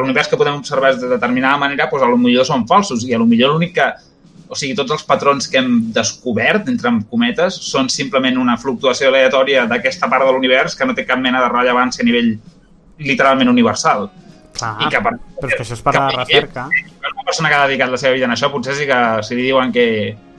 l'univers 0.00 0.28
que 0.30 0.38
podem 0.40 0.58
observar 0.58 0.94
de 0.98 1.08
determinada 1.10 1.60
manera, 1.60 1.86
doncs 1.90 2.02
a 2.02 2.10
lo 2.10 2.18
millor 2.18 2.46
són 2.48 2.66
falsos 2.70 3.04
i 3.06 3.14
a 3.14 3.20
lo 3.22 3.28
millor 3.30 3.54
l'únic 3.54 3.76
que... 3.78 3.92
O 4.44 4.56
sigui, 4.58 4.74
tots 4.76 4.92
els 4.92 5.02
patrons 5.08 5.46
que 5.48 5.56
hem 5.56 5.70
descobert, 5.94 6.66
entre 6.68 6.90
cometes, 7.10 7.56
són 7.64 7.88
simplement 7.88 8.36
una 8.38 8.58
fluctuació 8.60 9.08
aleatòria 9.08 9.64
d'aquesta 9.66 10.10
part 10.12 10.26
de 10.28 10.34
l'univers 10.36 10.76
que 10.76 10.84
no 10.84 10.94
té 10.94 11.06
cap 11.08 11.18
mena 11.18 11.40
de 11.40 11.48
rellevància 11.48 12.04
a 12.04 12.06
nivell 12.06 12.28
literalment 13.08 13.50
universal. 13.50 14.10
Clar, 14.54 14.74
I 14.84 14.90
que 14.92 15.00
per, 15.02 15.14
però 15.40 15.48
és 15.48 15.56
que 15.56 15.64
això 15.64 15.78
és 15.78 15.82
per 15.82 15.94
la 15.96 16.04
recerca. 16.12 16.68
una 16.68 17.24
persona 17.24 17.48
que 17.48 17.56
ha 17.56 17.64
dedicat 17.66 17.90
la 17.90 17.98
seva 17.98 18.14
vida 18.14 18.28
en 18.28 18.36
això, 18.36 18.52
potser 18.52 18.76
sí 18.78 18.86
que 18.86 19.00
si 19.26 19.34
li 19.38 19.48
diuen 19.48 19.72
que, 19.74 19.86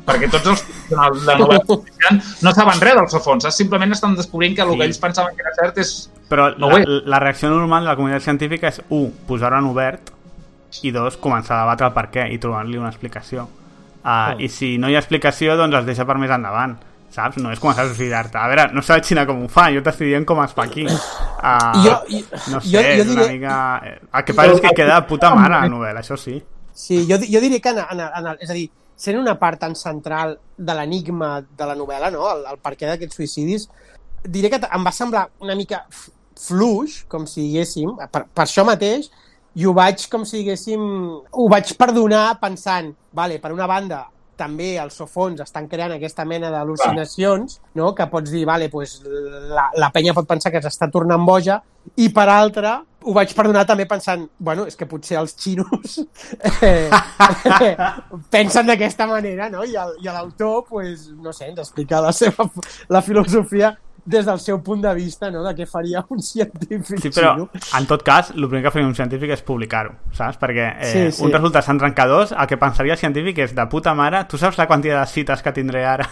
perquè 0.06 0.30
tots 0.32 0.48
els 0.53 0.61
professionals 0.61 1.26
de 1.26 1.36
novel·la 1.40 2.19
no 2.45 2.52
saben 2.53 2.82
res 2.82 2.95
del 2.95 3.10
seu 3.10 3.19
fons, 3.26 3.44
saps? 3.44 3.57
simplement 3.57 3.91
estan 3.91 4.15
descobrint 4.15 4.56
que 4.56 4.61
el 4.61 4.72
Sí. 4.72 4.77
que 4.80 4.86
ells 4.86 4.99
pensaven 5.02 5.36
que 5.36 5.41
era 5.41 5.53
cert 5.60 5.77
és... 5.82 5.94
Però 6.30 6.49
No 6.57 6.69
la, 6.69 6.80
és. 6.82 6.88
la 7.06 7.19
reacció 7.19 7.49
normal 7.49 7.84
de 7.84 7.90
la 7.90 7.95
comunitat 7.95 8.22
científica 8.23 8.68
és, 8.69 8.82
un, 8.90 9.11
posar-ho 9.27 9.57
en 9.60 9.65
obert, 9.69 10.11
i 10.84 10.91
dos, 10.91 11.18
començar 11.18 11.57
a 11.57 11.61
debatre 11.64 11.88
el 11.88 11.94
per 11.94 12.07
què 12.11 12.26
i 12.34 12.38
trobar-li 12.41 12.77
una 12.77 12.90
explicació. 12.90 13.48
Uh, 14.06 14.36
I 14.38 14.49
si 14.49 14.77
no 14.77 14.90
hi 14.90 14.95
ha 14.95 14.99
explicació, 14.99 15.56
doncs 15.57 15.76
es 15.80 15.86
deixa 15.88 16.06
per 16.06 16.18
més 16.22 16.30
endavant, 16.30 16.76
saps? 17.10 17.38
No 17.41 17.49
és 17.53 17.60
començar 17.64 17.86
a 17.86 17.88
suïcidar-te. 17.90 18.38
A 18.38 18.48
veure, 18.52 18.68
no 18.76 18.82
sé 18.86 18.94
la 18.94 19.02
Xina 19.02 19.23
com 19.26 19.45
ho 19.45 19.48
fa, 19.49 19.69
jo 19.73 19.82
t'estic 19.82 20.10
dient 20.11 20.26
com 20.30 20.41
es 20.44 20.53
fa 20.53 20.65
aquí. 20.68 20.84
Uh, 20.86 21.84
Jo- 21.86 22.02
jo- 22.10 22.41
no 22.52 22.60
sé, 22.61 22.69
jo- 22.69 22.82
jo 22.82 22.84
és 23.02 23.07
una 23.07 23.22
diré- 23.23 23.34
mica... 23.38 23.82
eh, 23.86 23.99
El 24.14 24.23
que 24.27 24.34
passa 24.34 24.53
és 24.53 24.61
que 24.61 24.73
queda 24.77 24.99
de 24.99 25.07
puta 25.07 25.34
mare 25.34 25.56
la 25.56 25.69
novel·la, 25.72 26.02
això 26.03 26.18
sí. 26.18 26.41
Sí, 26.73 27.06
jo, 27.10 27.18
jo 27.18 27.40
diria 27.41 27.60
que, 27.61 27.69
en, 27.69 27.80
en, 28.02 28.27
en, 28.27 28.38
és 28.41 28.49
a 28.49 28.53
dir, 28.53 28.69
sent 28.95 29.19
una 29.19 29.35
part 29.39 29.59
tan 29.61 29.76
central 29.76 30.38
de 30.57 30.76
l'enigma 30.77 31.41
de 31.43 31.67
la 31.67 31.76
novel·la, 31.76 32.11
no? 32.13 32.26
el, 32.31 32.45
el 32.51 32.59
per 32.63 32.76
què 32.80 32.88
d'aquests 32.89 33.19
suïcidis, 33.19 33.67
diré 34.26 34.49
que 34.51 34.61
em 34.63 34.88
va 34.88 34.93
semblar 34.95 35.27
una 35.43 35.55
mica 35.59 35.84
fluix, 36.39 37.03
com 37.11 37.27
si 37.30 37.43
diguéssim, 37.45 37.95
per, 38.11 38.26
per 38.31 38.45
això 38.45 38.65
mateix, 38.67 39.11
i 39.55 39.67
ho 39.67 39.72
vaig, 39.76 40.07
com 40.11 40.26
si 40.27 40.41
diguéssim, 40.41 40.81
ho 41.31 41.47
vaig 41.51 41.76
perdonar 41.80 42.39
pensant, 42.41 42.91
vale, 43.15 43.39
per 43.43 43.53
una 43.55 43.67
banda, 43.72 44.05
també 44.38 44.76
els 44.82 44.98
sofons 44.99 45.41
estan 45.44 45.70
creant 45.72 45.95
aquesta 45.95 46.26
mena 46.28 46.52
d'al·lucinacions, 46.53 47.60
no? 47.80 47.94
que 47.95 48.07
pots 48.12 48.34
dir, 48.34 48.45
vale, 48.48 48.70
pues, 48.70 48.99
la, 49.06 49.70
la 49.80 49.91
penya 49.95 50.16
pot 50.18 50.28
pensar 50.30 50.52
que 50.53 50.62
s'està 50.64 50.90
tornant 50.91 51.26
boja, 51.28 51.62
i 52.02 52.10
per 52.14 52.28
altra, 52.34 52.80
ho 53.06 53.14
vaig 53.14 53.34
perdonar 53.38 53.66
també 53.70 53.86
pensant, 53.90 54.26
bueno, 54.41 54.66
és 54.66 54.78
que 54.78 54.88
potser 54.90 55.20
els 55.20 55.36
xinos 55.38 55.99
eh, 56.66 56.90
eh, 56.90 57.76
pensen 58.34 58.68
d'aquesta 58.68 59.07
manera, 59.10 59.49
no? 59.53 59.64
I 59.64 59.76
l'autor, 60.10 60.64
pues, 60.70 61.10
no 61.14 61.34
sé, 61.34 61.52
ens 61.52 61.62
explica 61.62 62.02
la 62.02 62.14
seva 62.16 62.49
la 62.90 63.03
filosofia 63.06 63.76
des 64.06 64.26
del 64.27 64.40
seu 64.40 64.60
punt 64.61 64.82
de 64.84 64.91
vista, 64.94 65.32
no?, 65.34 65.41
de 65.44 65.56
què 65.57 65.65
faria 65.65 66.03
un 66.14 66.22
científic 66.22 66.99
Sí, 67.02 67.10
però 67.10 67.32
xino. 67.34 67.48
en 67.80 67.88
tot 67.90 68.03
cas, 68.06 68.30
el 68.36 68.45
primer 68.48 68.61
que 68.68 68.72
faria 68.76 68.88
un 68.88 68.94
científic 68.95 69.32
és 69.34 69.41
publicar-ho, 69.41 69.95
saps? 70.14 70.38
Perquè 70.38 70.68
eh, 70.80 70.91
Sí, 70.91 71.06
sí. 71.18 71.23
un 71.26 71.32
resultat 71.34 71.65
tan 71.65 71.80
trencadors, 71.82 72.32
el 72.32 72.48
que 72.48 72.57
pensaria 72.61 72.94
el 72.94 72.99
científic 73.02 73.40
és 73.48 73.56
de 73.57 73.65
puta 73.72 73.95
mare, 73.98 74.26
tu 74.30 74.38
saps 74.38 74.60
la 74.61 74.68
quantitat 74.69 75.02
de 75.02 75.11
cites 75.11 75.41
que 75.41 75.52
tindré 75.56 75.86
ara 75.90 76.06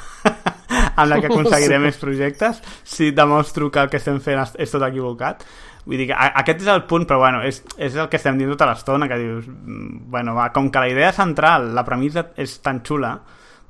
amb 0.97 1.09
la 1.09 1.19
que 1.21 1.27
aconseguiré 1.31 1.77
més 1.79 1.97
projectes 2.01 2.63
si 2.83 3.11
demostro 3.11 3.69
que 3.71 3.79
el 3.85 3.89
que 3.91 3.97
estem 4.01 4.17
fent 4.21 4.41
és, 4.41 4.55
és 4.65 4.73
tot 4.73 4.81
equivocat? 4.89 5.45
Vull 5.85 5.99
dir 5.99 6.07
que 6.07 6.15
aquest 6.15 6.61
és 6.63 6.67
el 6.71 6.85
punt, 6.87 7.03
però 7.05 7.19
bueno, 7.19 7.41
és, 7.43 7.57
és 7.77 7.93
el 7.99 8.07
que 8.09 8.15
estem 8.17 8.37
dient 8.39 8.53
tota 8.55 8.69
l'estona, 8.69 9.05
que 9.11 9.17
dius, 9.19 9.45
mm, 9.51 10.05
bueno, 10.09 10.33
va, 10.33 10.47
com 10.55 10.71
que 10.71 10.79
la 10.79 10.87
idea 10.89 11.11
central, 11.11 11.73
la 11.75 11.83
premissa 11.83 12.29
és 12.39 12.53
tan 12.63 12.79
xula, 12.87 13.17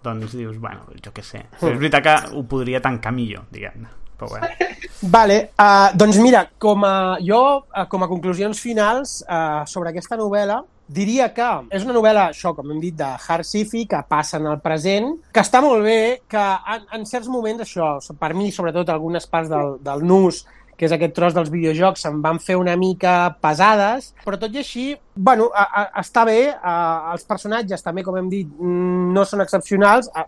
doncs 0.04 0.36
dius, 0.38 0.60
bueno, 0.62 0.86
jo 1.04 1.12
què 1.12 1.24
sé. 1.26 1.42
Però 1.60 1.74
és 1.74 1.80
veritat 1.82 2.04
que 2.06 2.16
ho 2.38 2.44
podria 2.48 2.80
tancar 2.86 3.12
millor, 3.16 3.48
diguem-ne. 3.52 3.90
Però 4.18 4.30
bueno. 4.30 4.50
Vale, 5.16 5.40
uh, 5.60 5.90
doncs 6.00 6.20
mira, 6.24 6.46
com 6.62 6.86
a, 6.88 7.18
jo, 7.24 7.42
uh, 7.68 7.88
com 7.92 8.06
a 8.06 8.08
conclusions 8.12 8.62
finals 8.64 9.20
uh, 9.28 9.66
sobre 9.68 9.92
aquesta 9.92 10.16
novel·la, 10.20 10.62
diria 10.94 11.30
que 11.36 11.48
és 11.74 11.84
una 11.84 11.96
novel·la, 11.96 12.30
això, 12.32 12.54
com 12.56 12.72
hem 12.72 12.80
dit, 12.84 12.96
de 12.96 13.08
hard 13.08 13.48
sci-fi, 13.48 13.86
que 13.90 14.02
passa 14.08 14.40
en 14.40 14.48
el 14.52 14.60
present, 14.64 15.14
que 15.34 15.44
està 15.44 15.62
molt 15.64 15.84
bé, 15.86 16.00
que 16.30 16.44
en, 16.76 16.88
en 17.00 17.06
certs 17.10 17.30
moments, 17.32 17.64
això, 17.66 17.98
per 18.20 18.34
mi, 18.38 18.52
sobretot 18.52 18.92
algunes 18.94 19.28
parts 19.28 19.52
del, 19.52 19.78
del 19.84 20.06
nus, 20.08 20.44
que 20.84 20.90
és 20.90 20.96
aquest 20.96 21.14
tros 21.16 21.36
dels 21.36 21.48
videojocs, 21.54 22.02
se'n 22.04 22.20
van 22.24 22.42
fer 22.44 22.58
una 22.60 22.74
mica 22.80 23.14
pesades, 23.44 24.10
però 24.26 24.36
tot 24.42 24.52
i 24.52 24.60
així, 24.60 24.90
bueno, 25.16 25.48
a, 25.56 25.64
a, 25.64 25.84
està 26.02 26.26
bé, 26.28 26.50
a, 26.52 26.74
els 27.14 27.24
personatges 27.30 27.86
també, 27.86 28.04
com 28.04 28.18
hem 28.20 28.28
dit, 28.32 28.50
no 28.60 29.24
són 29.30 29.46
excepcionals, 29.46 30.10
a, 30.12 30.26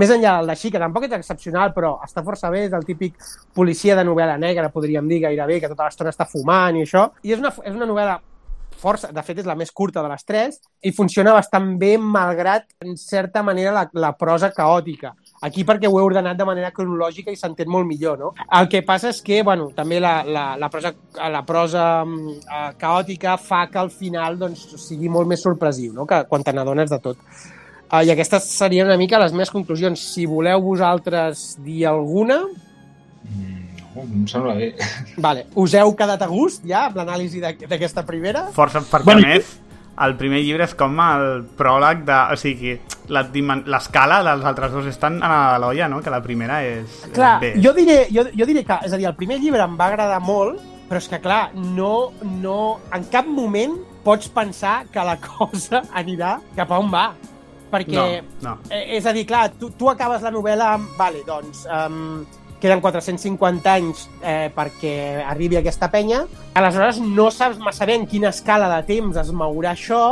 més 0.00 0.14
enllà 0.14 0.38
del 0.38 0.48
d'així, 0.54 0.72
que 0.72 0.80
tampoc 0.80 1.04
és 1.04 1.18
excepcional, 1.18 1.74
però 1.76 1.98
està 2.06 2.24
força 2.24 2.48
bé, 2.54 2.64
és 2.70 2.78
el 2.78 2.88
típic 2.88 3.20
policia 3.54 3.98
de 3.98 4.06
novel·la 4.08 4.38
negra, 4.40 4.72
podríem 4.72 5.12
dir 5.12 5.20
gairebé, 5.26 5.60
que 5.60 5.68
tota 5.74 5.90
l'estona 5.90 6.14
està 6.14 6.24
fumant 6.30 6.80
i 6.80 6.86
això, 6.88 7.10
i 7.22 7.36
és 7.36 7.44
una, 7.44 7.52
és 7.60 7.76
una 7.76 7.90
novel·la 7.90 8.16
força, 8.78 9.10
de 9.12 9.24
fet 9.26 9.42
és 9.42 9.48
la 9.48 9.56
més 9.58 9.72
curta 9.74 10.02
de 10.04 10.08
les 10.12 10.24
tres, 10.24 10.60
i 10.80 10.94
funciona 10.94 11.34
bastant 11.36 11.74
bé 11.80 11.96
malgrat, 12.00 12.70
en 12.84 12.96
certa 12.96 13.42
manera, 13.44 13.74
la, 13.74 13.84
la 13.92 14.14
prosa 14.16 14.52
caòtica. 14.54 15.12
Aquí 15.40 15.62
perquè 15.64 15.86
ho 15.86 15.98
he 15.98 16.02
ordenat 16.02 16.36
de 16.36 16.44
manera 16.44 16.72
cronològica 16.74 17.30
i 17.30 17.36
s'entén 17.38 17.68
molt 17.70 17.86
millor, 17.86 18.18
no? 18.18 18.32
El 18.58 18.66
que 18.68 18.82
passa 18.82 19.10
és 19.12 19.20
que, 19.22 19.42
bueno, 19.46 19.68
també 19.76 20.00
la, 20.00 20.24
la, 20.26 20.56
la 20.58 20.68
prosa, 20.68 20.92
la 21.30 21.44
prosa 21.46 22.04
mm, 22.04 22.30
eh, 22.42 22.72
caòtica 22.80 23.36
fa 23.38 23.66
que 23.70 23.78
al 23.78 23.90
final 23.94 24.38
doncs, 24.38 24.64
sigui 24.88 25.08
molt 25.08 25.28
més 25.30 25.42
sorpresiu, 25.42 25.92
no? 25.94 26.06
Que 26.06 26.24
quan 26.28 26.42
te 26.42 26.52
n'adones 26.52 26.90
de 26.90 26.98
tot. 26.98 27.18
Uh, 27.88 28.02
I 28.04 28.10
aquestes 28.12 28.44
serien 28.52 28.84
una 28.90 28.98
mica 29.00 29.16
les 29.22 29.32
meves 29.32 29.50
conclusions. 29.54 30.00
Si 30.12 30.26
voleu 30.26 30.60
vosaltres 30.60 31.54
dir 31.64 31.86
alguna, 31.88 32.42
No, 33.94 34.02
em 34.04 34.26
sembla 34.28 34.54
bé. 34.54 34.74
vale. 35.16 35.46
us 35.56 35.72
heu 35.74 35.94
quedat 35.96 36.20
a 36.22 36.28
gust 36.30 36.62
ja 36.68 36.84
amb 36.86 36.96
l'anàlisi 37.00 37.40
d'aqu- 37.42 37.66
d'aquesta 37.66 38.04
primera? 38.06 38.44
Força, 38.54 38.80
perquè 38.84 39.04
Bueno, 39.04 39.22
més, 39.26 39.56
el 40.04 40.14
primer 40.20 40.40
llibre 40.44 40.64
és 40.68 40.74
com 40.78 40.98
el 41.02 41.42
pròleg 41.58 42.04
de... 42.06 42.16
O 42.32 42.38
sigui, 42.38 42.76
la 43.08 43.24
l'escala 43.66 44.20
dels 44.26 44.44
altres 44.46 44.72
dos 44.74 44.86
estan 44.90 45.20
a 45.24 45.58
l'olla, 45.60 45.88
no? 45.88 46.00
Que 46.04 46.12
la 46.12 46.22
primera 46.22 46.60
és... 46.66 47.02
Clar, 47.14 47.38
bé. 47.42 47.54
jo 47.62 47.72
diré, 47.76 48.02
jo, 48.12 48.26
jo 48.36 48.46
diré 48.48 48.64
que, 48.68 48.78
és 48.84 48.92
a 48.92 49.00
dir, 49.00 49.08
el 49.10 49.16
primer 49.18 49.38
llibre 49.42 49.64
em 49.64 49.78
va 49.78 49.88
agradar 49.90 50.20
molt, 50.24 50.60
però 50.88 51.00
és 51.02 51.08
que, 51.10 51.20
clar, 51.24 51.50
no, 51.54 52.12
no, 52.42 52.58
en 52.96 53.08
cap 53.12 53.26
moment 53.28 53.76
pots 54.04 54.30
pensar 54.32 54.82
que 54.92 55.04
la 55.04 55.16
cosa 55.30 55.82
anirà 55.96 56.38
cap 56.56 56.70
a 56.72 56.78
on 56.80 56.92
va. 56.92 57.08
Perquè, 57.68 58.22
No, 58.40 58.54
no. 58.54 58.54
eh, 58.72 58.96
és 58.96 59.04
a 59.04 59.12
dir, 59.12 59.26
clar, 59.28 59.50
tu, 59.60 59.68
tu 59.76 59.90
acabes 59.92 60.22
la 60.24 60.30
novel·la 60.32 60.70
amb, 60.78 60.94
vale, 60.96 61.20
doncs, 61.26 61.66
um, 61.68 62.22
queden 62.60 62.82
450 62.82 63.72
anys 63.72 64.06
eh, 64.22 64.48
perquè 64.54 65.22
arribi 65.26 65.58
aquesta 65.58 65.90
penya, 65.92 66.24
aleshores 66.58 66.98
no 67.02 67.28
saps 67.34 67.60
massa 67.62 67.86
bé 67.88 67.98
en 67.98 68.06
quina 68.10 68.32
escala 68.34 68.70
de 68.76 68.82
temps 68.88 69.18
es 69.20 69.30
mourà 69.34 69.74
això, 69.76 70.02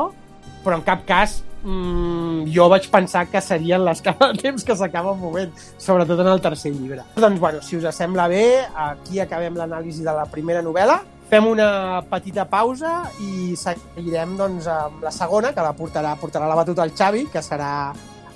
però 0.65 0.79
en 0.79 0.87
cap 0.87 1.05
cas 1.07 1.41
mm, 1.63 2.47
jo 2.55 2.69
vaig 2.73 2.89
pensar 2.93 3.27
que 3.31 3.43
serien 3.43 3.85
l'escala 3.87 4.33
de 4.33 4.43
temps 4.47 4.65
que 4.65 4.77
s'acaba 4.79 5.15
movent, 5.19 5.53
sobretot 5.79 6.23
en 6.23 6.33
el 6.33 6.43
tercer 6.43 6.73
llibre. 6.75 7.05
Doncs, 7.17 7.41
bueno, 7.43 7.63
si 7.63 7.79
us 7.79 7.87
sembla 7.95 8.29
bé, 8.33 8.47
aquí 8.89 9.21
acabem 9.21 9.59
l'anàlisi 9.59 10.07
de 10.07 10.15
la 10.15 10.27
primera 10.31 10.65
novel·la. 10.65 11.01
Fem 11.27 11.47
una 11.51 12.05
petita 12.07 12.45
pausa 12.47 13.01
i 13.19 13.57
seguirem 13.59 14.37
doncs, 14.39 14.69
amb 14.71 15.03
la 15.03 15.11
segona, 15.11 15.51
que 15.55 15.65
la 15.65 15.75
portarà, 15.75 16.15
portarà 16.21 16.47
la 16.47 16.59
batuta 16.59 16.87
el 16.87 16.95
Xavi, 16.95 17.27
que 17.33 17.43
serà 17.43 17.73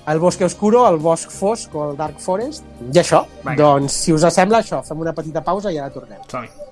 el 0.07 0.19
Bosque 0.19 0.45
Oscuro, 0.45 0.87
el 0.89 0.97
Bosc 0.97 1.29
Fosc 1.29 1.75
o 1.75 1.91
el 1.91 1.97
Dark 1.97 2.19
Forest. 2.19 2.63
I 2.91 2.99
això, 2.99 3.25
Vinga. 3.43 3.55
doncs, 3.55 3.93
si 3.93 4.13
us 4.13 4.25
sembla 4.33 4.59
això, 4.59 4.83
fem 4.83 4.99
una 4.99 5.13
petita 5.13 5.41
pausa 5.41 5.71
i 5.71 5.77
ara 5.77 5.89
tornem. 5.89 6.19
Som-hi. 6.27 6.47
Correcte. 6.47 6.70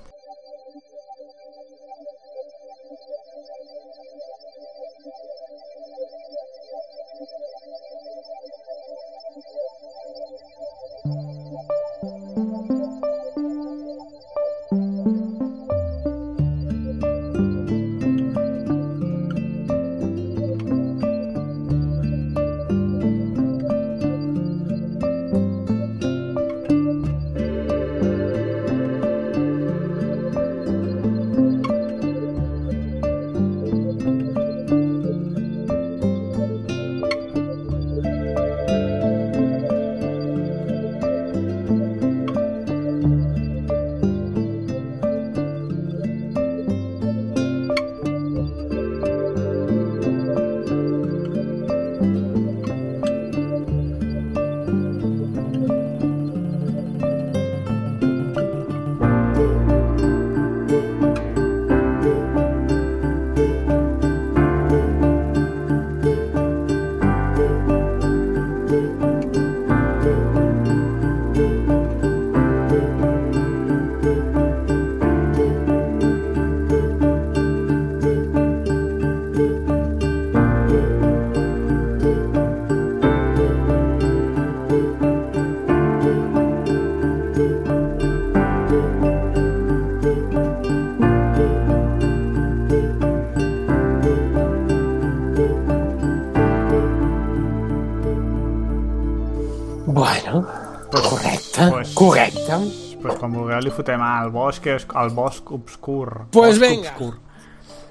Li 103.60 103.72
fotem 103.74 104.02
al 104.04 104.30
bosc, 104.34 104.66
el 104.70 105.14
bosc 105.16 105.52
obscur. 105.56 106.26
Pues 106.32 106.56
bosc 106.56 106.60
venga. 106.60 106.94
Obscur. 106.94 107.18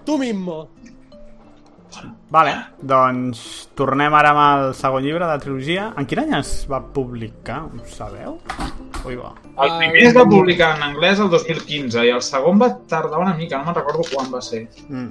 Tu 0.05 0.17
mismo. 0.17 0.67
Vale, 2.29 2.53
doncs 2.85 3.39
tornem 3.77 4.13
ara 4.13 4.31
amb 4.35 4.41
el 4.43 4.73
segon 4.77 5.03
llibre 5.03 5.25
de 5.25 5.31
la 5.31 5.41
trilogia. 5.41 5.87
En 5.97 6.05
quin 6.09 6.21
any 6.23 6.35
es 6.39 6.51
va 6.69 6.79
publicar? 6.95 7.63
Ho 7.65 7.87
sabeu? 7.89 8.37
Ui, 9.07 9.17
va. 9.17 9.33
El 9.63 9.73
primer 9.79 10.03
es 10.11 10.15
va 10.15 10.25
publicar 10.29 10.75
en 10.77 10.85
anglès 10.91 11.21
el 11.23 11.31
2015 11.33 12.05
i 12.05 12.13
el 12.13 12.21
segon 12.25 12.61
va 12.61 12.69
tardar 12.91 13.21
una 13.23 13.33
mica, 13.33 13.57
no 13.57 13.69
me'n 13.69 13.79
recordo 13.79 14.05
quan 14.11 14.29
va 14.33 14.41
ser. 14.45 14.67
Mm. 14.87 15.09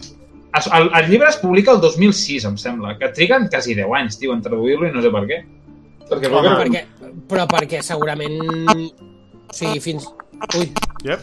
El, 0.59 0.89
el 1.01 1.11
llibre 1.11 1.29
es 1.29 1.37
publica 1.43 1.75
el 1.75 1.81
2006, 1.83 2.47
em 2.49 2.57
sembla, 2.61 2.95
que 2.99 3.11
triguen 3.17 3.49
quasi 3.53 3.75
10 3.77 3.99
anys, 4.01 4.19
tio, 4.21 4.33
en 4.35 4.43
traduir-lo 4.45 4.89
i 4.89 4.95
no 4.95 5.03
sé 5.05 5.13
per 5.15 5.25
què. 5.29 5.43
Perquè, 6.09 6.31
Home, 6.33 6.55
perquè, 6.63 6.85
però 7.29 7.45
perquè 7.51 7.83
segurament... 7.85 8.39
O 9.49 9.57
sigui, 9.57 9.81
fins... 9.85 10.09
Ui, 10.59 10.73
Yep, 11.05 11.21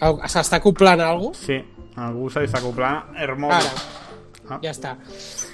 au- 0.00 0.20
s'està 0.28 0.56
acoplant 0.56 1.00
cosa? 1.00 1.34
sí. 1.46 1.58
Algú 1.98 2.28
se 2.30 2.38
li 2.40 2.46
està 2.46 2.58
acoplant. 2.60 3.08
Hermoso. 3.18 3.54
Ara, 3.56 3.70
Ah. 4.50 4.58
ja 4.62 4.70
està. 4.70 4.96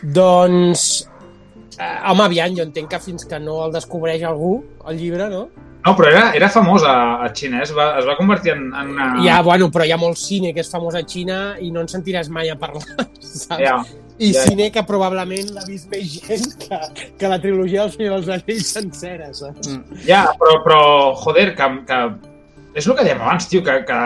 Doncs... 0.03 1.09
Eh, 1.79 2.11
home, 2.11 2.23
aviam, 2.23 2.53
jo 2.55 2.63
entenc 2.63 2.89
que 2.93 2.99
fins 3.01 3.25
que 3.27 3.39
no 3.41 3.65
el 3.65 3.73
descobreix 3.73 4.23
algú, 4.23 4.63
el 4.87 4.97
llibre, 5.01 5.27
no? 5.31 5.49
No, 5.85 5.95
però 5.97 6.07
era, 6.13 6.29
era 6.37 6.49
famós 6.49 6.85
a, 6.87 7.25
a 7.25 7.31
Xina, 7.35 7.59
eh? 7.59 7.63
es 7.65 7.73
va, 7.77 7.99
es 7.99 8.07
va 8.07 8.15
convertir 8.17 8.53
en, 8.53 8.69
en 8.73 8.91
una... 8.93 9.09
Ja, 9.25 9.41
bueno, 9.43 9.71
però 9.73 9.85
hi 9.85 9.91
ha 9.91 9.97
molt 9.99 10.17
cine 10.17 10.53
que 10.55 10.61
és 10.63 10.71
famós 10.71 10.95
a 10.95 11.03
Xina 11.03 11.57
i 11.61 11.73
no 11.73 11.81
en 11.83 11.89
sentiràs 11.91 12.29
mai 12.31 12.49
a 12.53 12.57
parlar, 12.61 12.85
saps? 13.21 13.59
Ja. 13.61 13.81
I 14.19 14.31
ja. 14.31 14.45
cine 14.47 14.69
que 14.71 14.83
probablement 14.87 15.49
l'ha 15.57 15.65
vist 15.67 15.89
més 15.91 16.13
gent 16.21 16.53
que, 16.61 16.79
que 17.19 17.31
la 17.31 17.41
trilogia 17.43 17.83
del 17.83 17.95
Senyor 17.95 18.21
dels 18.21 18.31
Anells 18.37 18.69
sencera, 18.77 19.33
saps? 19.35 19.73
Mm. 19.73 20.05
Ja, 20.07 20.29
però, 20.39 20.61
però 20.67 20.85
joder, 21.25 21.51
que, 21.59 21.71
que... 21.89 21.99
És 22.79 22.87
el 22.87 22.95
que 22.95 23.07
dèiem 23.07 23.23
abans, 23.23 23.49
tio, 23.51 23.63
que, 23.67 23.81
que, 23.89 23.99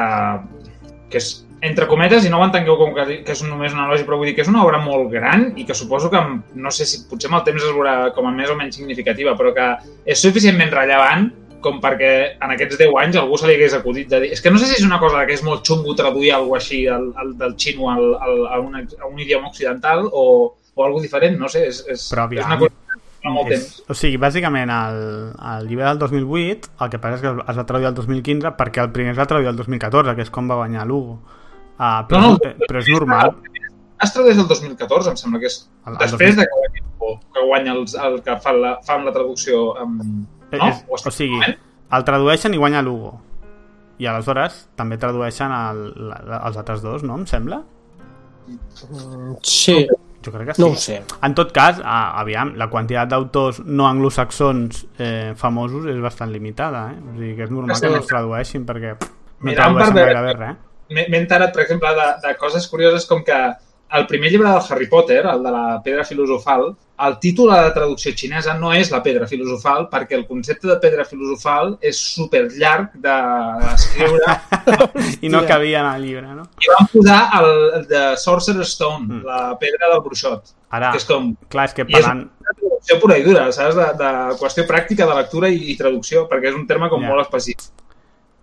que 1.13 1.21
és, 1.21 1.29
entre 1.69 1.89
cometes, 1.91 2.25
i 2.25 2.31
no 2.33 2.41
ho 2.41 2.47
entengueu 2.47 2.79
com 2.81 2.95
que, 2.97 3.21
que 3.27 3.35
és 3.35 3.43
només 3.45 3.75
una 3.75 3.89
elogi, 3.89 4.07
però 4.07 4.19
vull 4.21 4.31
dir 4.31 4.37
que 4.37 4.45
és 4.45 4.51
una 4.51 4.63
obra 4.65 4.81
molt 4.85 5.11
gran 5.13 5.51
i 5.59 5.67
que 5.69 5.77
suposo 5.77 6.11
que, 6.13 6.21
no 6.55 6.73
sé 6.75 6.87
si 6.89 7.03
potser 7.11 7.31
amb 7.31 7.41
el 7.41 7.45
temps 7.49 7.65
es 7.65 7.75
veurà 7.75 7.97
com 8.17 8.29
a 8.29 8.33
més 8.35 8.53
o 8.53 8.57
menys 8.59 8.79
significativa, 8.79 9.35
però 9.39 9.53
que 9.57 9.69
és 10.07 10.23
suficientment 10.23 10.73
rellevant 10.75 11.29
com 11.61 11.81
perquè 11.83 12.11
en 12.41 12.53
aquests 12.55 12.79
10 12.79 12.93
anys 13.03 13.17
algú 13.19 13.37
se 13.39 13.47
li 13.49 13.55
hagués 13.57 13.75
acudit 13.75 14.09
de 14.09 14.21
dir... 14.21 14.33
És 14.33 14.41
que 14.41 14.51
no 14.51 14.59
sé 14.59 14.67
si 14.71 14.77
és 14.79 14.85
una 14.87 15.01
cosa 15.03 15.25
que 15.27 15.35
és 15.35 15.43
molt 15.43 15.65
xungo 15.67 15.95
traduir 15.99 16.33
alguna 16.37 16.61
així 16.61 16.85
al, 16.87 17.09
al, 17.19 17.33
del 17.39 17.57
xino 17.59 17.91
al, 17.91 18.15
al, 18.23 18.45
a, 18.47 18.61
un, 18.61 18.77
a 18.77 19.07
un 19.11 19.19
idioma 19.19 19.49
occidental 19.49 20.07
o, 20.13 20.55
o 20.75 20.85
algo 20.85 21.01
diferent, 21.03 21.39
no 21.39 21.49
sé, 21.49 21.67
és, 21.67 21.81
és, 21.91 22.05
Però 22.13 22.29
és 22.31 22.45
aviam. 22.45 22.47
una 22.47 22.59
cosa 22.61 22.75
que 23.19 23.33
molt 23.35 23.51
És, 23.51 23.65
temps. 23.65 23.83
o 23.91 23.95
sigui, 23.99 24.17
bàsicament, 24.23 24.71
el, 24.71 25.01
el 25.57 25.67
llibre 25.67 25.89
del 25.89 25.99
2008, 25.99 26.71
el 26.85 26.91
que 26.95 27.01
passa 27.03 27.19
és 27.19 27.25
que 27.27 27.35
es 27.35 27.59
va 27.59 27.67
traduir 27.67 27.89
el 27.91 27.97
2015 27.99 28.55
perquè 28.61 28.85
el 28.87 28.93
primer 28.95 29.17
es 29.17 29.19
va 29.19 29.27
traduir 29.27 29.51
el 29.51 29.57
2014, 29.59 30.15
que 30.15 30.23
és 30.29 30.31
com 30.31 30.47
va 30.51 30.61
guanyar 30.63 30.87
l'Hugo. 30.87 31.19
Uh, 31.79 32.07
però, 32.07 32.21
No, 32.23 32.31
no, 32.37 32.39
és- 32.47 32.63
però 32.71 32.79
és 32.85 32.89
normal. 32.95 33.35
Es 33.99 34.13
tradueix 34.15 34.39
el 34.39 34.47
2014, 34.47 35.11
em 35.11 35.17
sembla 35.19 35.41
que 35.43 35.51
és 35.51 35.59
El- 35.87 35.93
el 35.97 35.99
després 36.07 36.37
2000. 36.37 36.39
de 36.39 36.47
que 36.47 36.57
guanyi, 36.63 37.21
que 37.35 37.47
guanya 37.51 37.73
els, 37.75 37.95
el 37.99 38.21
que 38.23 38.37
fa 38.47 38.53
la, 38.55 38.77
fan 38.87 39.05
la 39.05 39.13
traducció 39.13 39.73
amb... 39.83 40.03
No? 40.53 40.69
És, 40.69 40.85
o 41.07 41.11
sigui, 41.13 41.41
el 41.93 42.05
tradueixen 42.05 42.55
i 42.55 42.59
guanya 42.61 42.81
l'Hugo. 42.83 43.15
I 43.99 44.07
aleshores 44.07 44.69
també 44.79 44.97
tradueixen 44.97 45.51
el, 45.53 45.81
la, 46.09 46.21
la, 46.25 46.37
els 46.49 46.57
altres 46.57 46.81
dos, 46.83 47.03
no? 47.03 47.17
Em 47.19 47.27
sembla? 47.27 47.63
Sí, 49.43 49.87
Jo 50.25 50.33
crec 50.33 50.49
que 50.49 50.55
sí. 50.55 50.63
no 50.63 50.69
ho 50.73 50.77
sé. 50.77 51.03
En 51.23 51.35
tot 51.39 51.53
cas, 51.55 51.79
a, 51.85 52.19
aviam, 52.21 52.51
la 52.59 52.67
quantitat 52.73 53.09
d'autors 53.13 53.61
no 53.65 53.87
anglosaxons 53.87 54.81
eh, 54.99 55.33
famosos 55.39 55.87
és 55.93 56.01
bastant 56.03 56.33
limitada, 56.35 56.89
eh? 56.93 56.99
O 56.99 57.15
sigui 57.19 57.37
que 57.39 57.45
és 57.47 57.53
normal 57.55 57.77
Sí. 57.79 57.85
que 57.87 57.93
no 57.93 58.01
es 58.03 58.07
tradueixin 58.11 58.65
perquè 58.67 58.97
pff, 58.99 59.13
no 59.41 59.51
Mira, 59.51 59.69
en 59.69 59.77
tradueixen 59.77 59.95
de- 59.95 60.05
gairebé 60.09 60.33
res. 60.41 60.57
M'he 60.91 61.19
enterat, 61.21 61.53
per 61.55 61.63
exemple, 61.67 61.91
de, 61.95 62.07
de 62.27 62.35
coses 62.41 62.67
curioses 62.69 63.05
com 63.07 63.23
que 63.23 63.37
el 63.97 64.07
primer 64.07 64.31
llibre 64.31 64.51
del 64.51 64.63
Harry 64.69 64.87
Potter, 64.87 65.25
el 65.27 65.43
de 65.43 65.51
la 65.51 65.81
pedra 65.83 66.05
filosofal, 66.05 66.75
el 67.07 67.15
títol 67.23 67.53
a 67.55 67.63
la 67.63 67.73
traducció 67.73 68.11
xinesa 68.13 68.55
no 68.59 68.73
és 68.75 68.91
la 68.91 68.99
pedra 69.03 69.27
filosofal 69.31 69.85
perquè 69.89 70.17
el 70.19 70.27
concepte 70.27 70.67
de 70.67 70.77
pedra 70.83 71.05
filosofal 71.07 71.77
és 71.81 71.97
super 71.97 72.49
llarg 72.59 72.91
d'escriure 73.05 74.35
I 75.25 75.31
no 75.31 75.45
cabia 75.47 75.81
en 75.85 75.91
el 75.95 76.03
llibre, 76.05 76.27
no? 76.35 76.43
i 76.59 76.71
van 76.73 76.89
posar 76.93 77.21
el, 77.39 77.51
el 77.79 77.87
de 77.91 78.03
Sorcerer's 78.19 78.75
Stone, 78.75 79.07
Mm. 79.09 79.23
la 79.25 79.57
pedra 79.61 79.89
del 79.93 80.01
bruixot, 80.05 80.51
Ara, 80.75 80.91
que 80.93 80.99
és 81.01 81.07
com 81.09 81.31
clar, 81.49 81.69
és 81.71 81.75
que 81.79 81.85
I 81.87 81.95
és 81.95 82.03
parlant... 82.03 82.25
una 82.43 82.55
traducció 82.59 82.99
pura 83.01 83.17
i 83.19 83.23
dura, 83.25 83.47
saps? 83.55 83.77
De, 83.79 83.87
de 84.03 84.11
qüestió 84.41 84.65
pràctica 84.69 85.07
de 85.09 85.15
lectura 85.17 85.49
i, 85.55 85.61
i 85.73 85.77
traducció, 85.79 86.27
perquè 86.29 86.51
és 86.51 86.59
un 86.59 86.67
terme 86.67 86.91
com 86.93 87.01
Ja. 87.03 87.09
molt 87.15 87.23
específic. 87.25 87.71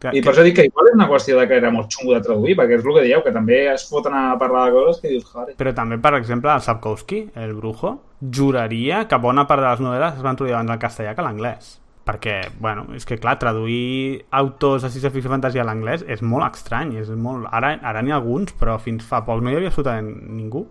Que, 0.05 0.11
I 0.13 0.21
que, 0.21 0.25
per 0.27 0.33
això 0.35 0.43
dic 0.45 0.57
que 0.59 0.65
igual 0.67 0.91
és 0.91 0.97
una 0.97 1.07
qüestió 1.09 1.39
de 1.39 1.47
que 1.49 1.57
era 1.57 1.71
molt 1.73 1.89
xungo 1.93 2.13
de 2.13 2.21
traduir, 2.25 2.53
perquè 2.59 2.77
és 2.77 2.83
el 2.85 2.97
que 2.97 3.05
dieu, 3.07 3.21
que 3.25 3.31
també 3.33 3.61
es 3.71 3.85
foten 3.89 4.13
a 4.13 4.25
parlar 4.41 4.67
de 4.67 4.75
coses 4.75 4.99
que 5.01 5.13
dius, 5.13 5.23
joder. 5.31 5.55
Però 5.57 5.73
també, 5.73 5.97
per 6.03 6.13
exemple, 6.19 6.51
el 6.53 6.61
Sapkowski, 6.61 7.21
el 7.41 7.55
Brujo, 7.57 7.95
juraria 8.37 9.05
que 9.09 9.17
bona 9.21 9.47
part 9.49 9.63
de 9.63 9.71
les 9.71 9.81
novel·les 9.81 10.19
es 10.19 10.25
van 10.25 10.37
traduir 10.37 10.53
abans 10.53 10.75
al 10.75 10.81
castellà 10.83 11.15
que 11.15 11.23
a 11.23 11.25
l'anglès. 11.25 11.71
Perquè, 12.05 12.35
bueno, 12.61 12.83
és 12.93 13.07
que 13.09 13.17
clar, 13.17 13.39
traduir 13.41 14.27
autors 14.29 14.83
de 14.85 14.91
ciència-ficció 14.93 15.31
i 15.31 15.33
fantasia 15.33 15.63
a 15.63 15.65
l'anglès 15.65 16.03
és 16.05 16.21
molt 16.21 16.45
estrany, 16.51 16.93
és 17.01 17.09
molt... 17.09 17.49
Ara, 17.49 17.73
ara 17.81 18.03
n'hi 18.05 18.13
ha 18.13 18.19
alguns, 18.19 18.53
però 18.59 18.77
fins 18.77 19.07
fa 19.07 19.23
poc 19.25 19.41
no 19.41 19.49
hi 19.49 19.57
havia 19.57 19.73
absolutament 19.73 20.11
ningú. 20.37 20.67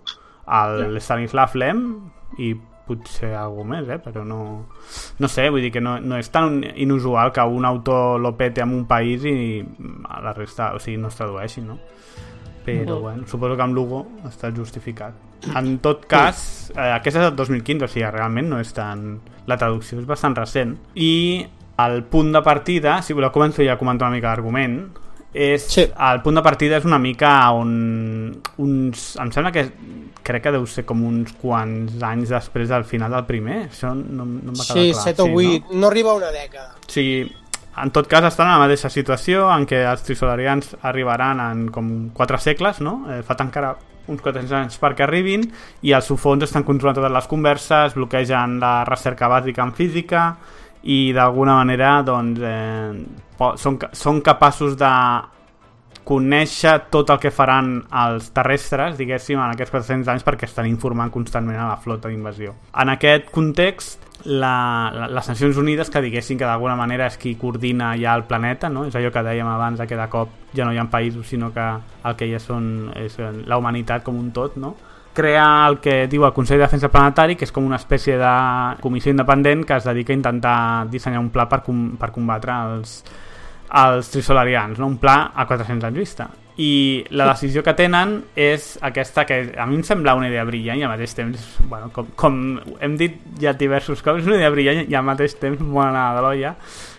El 0.47 1.01
Stanislav 1.02 1.56
Lem 1.59 1.82
i 2.39 2.52
potser 2.86 3.32
algú 3.39 3.65
més, 3.69 3.89
eh? 3.89 3.98
però 4.02 4.24
no... 4.28 4.40
No 5.19 5.31
sé, 5.31 5.48
vull 5.51 5.65
dir 5.65 5.73
que 5.73 5.82
no, 5.85 5.97
no 6.01 6.19
és 6.20 6.28
tan 6.35 6.61
inusual 6.62 7.32
que 7.32 7.44
un 7.44 7.65
autor 7.65 8.20
lo 8.20 8.35
pete 8.36 8.65
en 8.65 8.74
un 8.77 8.85
país 8.90 9.24
i 9.24 9.36
a 10.09 10.20
la 10.24 10.35
resta, 10.36 10.74
o 10.74 10.82
sigui, 10.82 10.98
no 11.01 11.09
es 11.12 11.20
tradueixi, 11.20 11.65
no? 11.65 11.78
però 12.65 12.98
bueno, 12.98 13.27
suposo 13.27 13.56
que 13.56 13.62
amb 13.62 13.77
Lugo 13.77 14.06
està 14.24 14.48
justificat. 14.56 15.12
En 15.52 15.77
tot 15.85 16.06
cas, 16.09 16.70
eh, 16.73 16.94
aquest 16.94 17.19
és 17.20 17.27
el 17.27 17.36
2015, 17.36 17.85
o 17.85 17.93
sigui, 17.93 18.06
realment 18.09 18.48
no 18.48 18.61
és 18.62 18.73
tan... 18.74 19.20
La 19.44 19.59
traducció 19.61 19.98
és 20.01 20.06
bastant 20.09 20.32
recent. 20.39 20.73
I 20.97 21.44
el 21.85 22.02
punt 22.09 22.32
de 22.32 22.40
partida, 22.40 22.97
si 23.05 23.12
voleu 23.12 23.28
començo 23.35 23.61
ja 23.61 23.74
a 23.77 23.81
comentar 23.81 24.09
una 24.09 24.16
mica 24.16 24.32
l'argument, 24.32 24.78
és... 25.35 25.66
Sí. 25.66 25.85
El 25.85 26.23
punt 26.23 26.39
de 26.39 26.44
partida 26.47 26.78
és 26.78 26.89
una 26.89 27.01
mica 27.02 27.35
on... 27.52 28.32
Uns, 28.62 29.06
em 29.20 29.32
sembla 29.35 29.52
que 29.55 29.66
crec 30.24 30.47
que 30.47 30.52
deu 30.55 30.65
ser 30.70 30.86
com 30.89 31.02
uns 31.05 31.35
quants 31.43 31.98
anys 32.06 32.32
després 32.32 32.70
del 32.73 32.86
final 32.89 33.12
del 33.12 33.27
primer. 33.28 33.65
Això 33.69 33.93
no, 33.93 34.24
no 34.24 34.55
em 34.55 34.55
va 34.55 34.65
quedar 34.65 34.78
Sí, 34.78 34.93
clar. 34.94 35.09
7 35.11 35.24
o 35.27 35.32
no? 35.32 35.40
8, 35.43 35.74
no? 35.74 35.89
arriba 35.90 36.15
a 36.15 36.20
una 36.23 36.31
dècada. 36.32 36.78
Sigui, 36.89 37.19
en 37.82 37.90
tot 37.90 38.09
cas 38.09 38.24
estan 38.31 38.48
en 38.48 38.56
la 38.56 38.62
mateixa 38.62 38.90
situació 38.93 39.48
en 39.52 39.66
què 39.69 39.82
els 39.90 40.06
trisolarians 40.06 40.77
arribaran 40.86 41.43
en 41.43 41.66
com 41.74 41.90
4 42.15 42.40
segles, 42.40 42.81
no? 42.81 43.01
Eh, 43.11 43.20
fa 43.27 43.36
encara 43.43 43.74
uns 44.06 44.20
400 44.20 44.52
anys 44.59 44.77
perquè 44.81 45.06
arribin 45.06 45.47
i 45.82 45.94
els 45.97 46.06
sufons 46.09 46.44
estan 46.44 46.65
controlant 46.66 46.98
totes 47.01 47.15
les 47.15 47.28
converses, 47.31 47.97
bloquegen 47.97 48.59
la 48.61 48.74
recerca 48.85 49.31
bàsica 49.32 49.65
en 49.65 49.73
física 49.77 50.27
i 50.85 51.12
d'alguna 51.16 51.59
manera 51.62 51.97
doncs, 52.05 52.40
eh, 52.44 52.93
són, 53.61 53.78
són 53.93 54.20
capaços 54.24 54.77
de 54.77 54.90
conèixer 56.05 56.74
tot 56.93 57.09
el 57.15 57.20
que 57.20 57.32
faran 57.32 57.78
els 58.05 58.28
terrestres, 58.36 58.98
diguéssim, 59.01 59.40
en 59.40 59.55
aquests 59.55 59.73
400 59.73 60.11
anys 60.12 60.24
perquè 60.27 60.44
estan 60.47 60.69
informant 60.69 61.11
constantment 61.15 61.59
a 61.59 61.70
la 61.73 61.78
flota 61.81 62.12
d'invasió. 62.12 62.52
En 62.82 62.93
aquest 62.93 63.31
context, 63.32 64.05
la, 64.24 64.93
la, 64.93 65.09
les 65.09 65.28
Nacions 65.32 65.56
Unides, 65.61 65.90
que 65.90 66.05
diguessin 66.05 66.39
que 66.40 66.48
d'alguna 66.48 66.77
manera 66.77 67.09
és 67.09 67.16
qui 67.20 67.35
coordina 67.40 67.94
ja 68.01 68.15
el 68.16 68.27
planeta, 68.28 68.69
no? 68.69 68.85
és 68.89 68.97
allò 68.97 69.12
que 69.12 69.24
dèiem 69.24 69.48
abans, 69.48 69.81
que 69.89 69.98
de 69.98 70.09
cop 70.12 70.52
ja 70.55 70.69
no 70.69 70.77
hi 70.77 70.81
ha 70.81 70.89
països, 70.93 71.27
sinó 71.28 71.51
que 71.56 71.65
el 72.05 72.19
que 72.20 72.28
ja 72.31 72.40
són 72.40 72.93
és 73.01 73.16
la 73.19 73.59
humanitat 73.61 74.05
com 74.05 74.20
un 74.20 74.31
tot, 74.36 74.61
no? 74.61 74.77
Crea 75.15 75.66
el 75.69 75.78
que 75.81 76.05
diu 76.11 76.27
el 76.27 76.35
Consell 76.36 76.59
de 76.59 76.66
Defensa 76.66 76.91
Planetari, 76.93 77.39
que 77.39 77.47
és 77.47 77.53
com 77.55 77.65
una 77.65 77.78
espècie 77.81 78.19
de 78.20 78.35
comissió 78.82 79.15
independent 79.15 79.65
que 79.65 79.78
es 79.78 79.86
dedica 79.89 80.12
a 80.12 80.19
intentar 80.19 80.57
dissenyar 80.91 81.23
un 81.23 81.31
pla 81.32 81.47
per, 81.49 81.62
com, 81.65 81.85
per 82.01 82.11
combatre 82.12 82.57
els, 82.74 82.99
els 83.81 84.11
trisolarians, 84.12 84.78
no? 84.78 84.91
un 84.91 84.99
pla 85.01 85.31
a 85.35 85.47
400 85.47 85.89
anys 85.89 86.01
vista. 86.03 86.28
I 86.55 87.03
la 87.11 87.27
decisió 87.32 87.65
que 87.66 87.73
tenen 87.74 88.20
és 88.39 88.74
aquesta 88.86 89.24
que 89.27 89.41
a 89.59 89.65
mi 89.66 89.81
em 89.81 89.82
sembla 89.86 90.15
una 90.15 90.28
idea 90.31 90.45
brillant 90.47 90.78
i 90.78 90.86
al 90.86 90.93
mateix 90.93 91.16
temps, 91.19 91.49
bueno, 91.66 91.91
com, 91.95 92.12
com 92.15 92.39
hem 92.78 92.95
dit 93.01 93.16
ja 93.43 93.57
diversos 93.59 94.05
cops, 94.07 94.23
és 94.23 94.31
una 94.31 94.39
idea 94.39 94.53
brillant 94.55 94.85
i 94.86 94.95
al 94.95 95.07
mateix 95.07 95.35
temps 95.41 95.62
molt 95.62 95.89
anada 95.89 96.20
de 96.20 96.27
l'olla, 96.27 96.55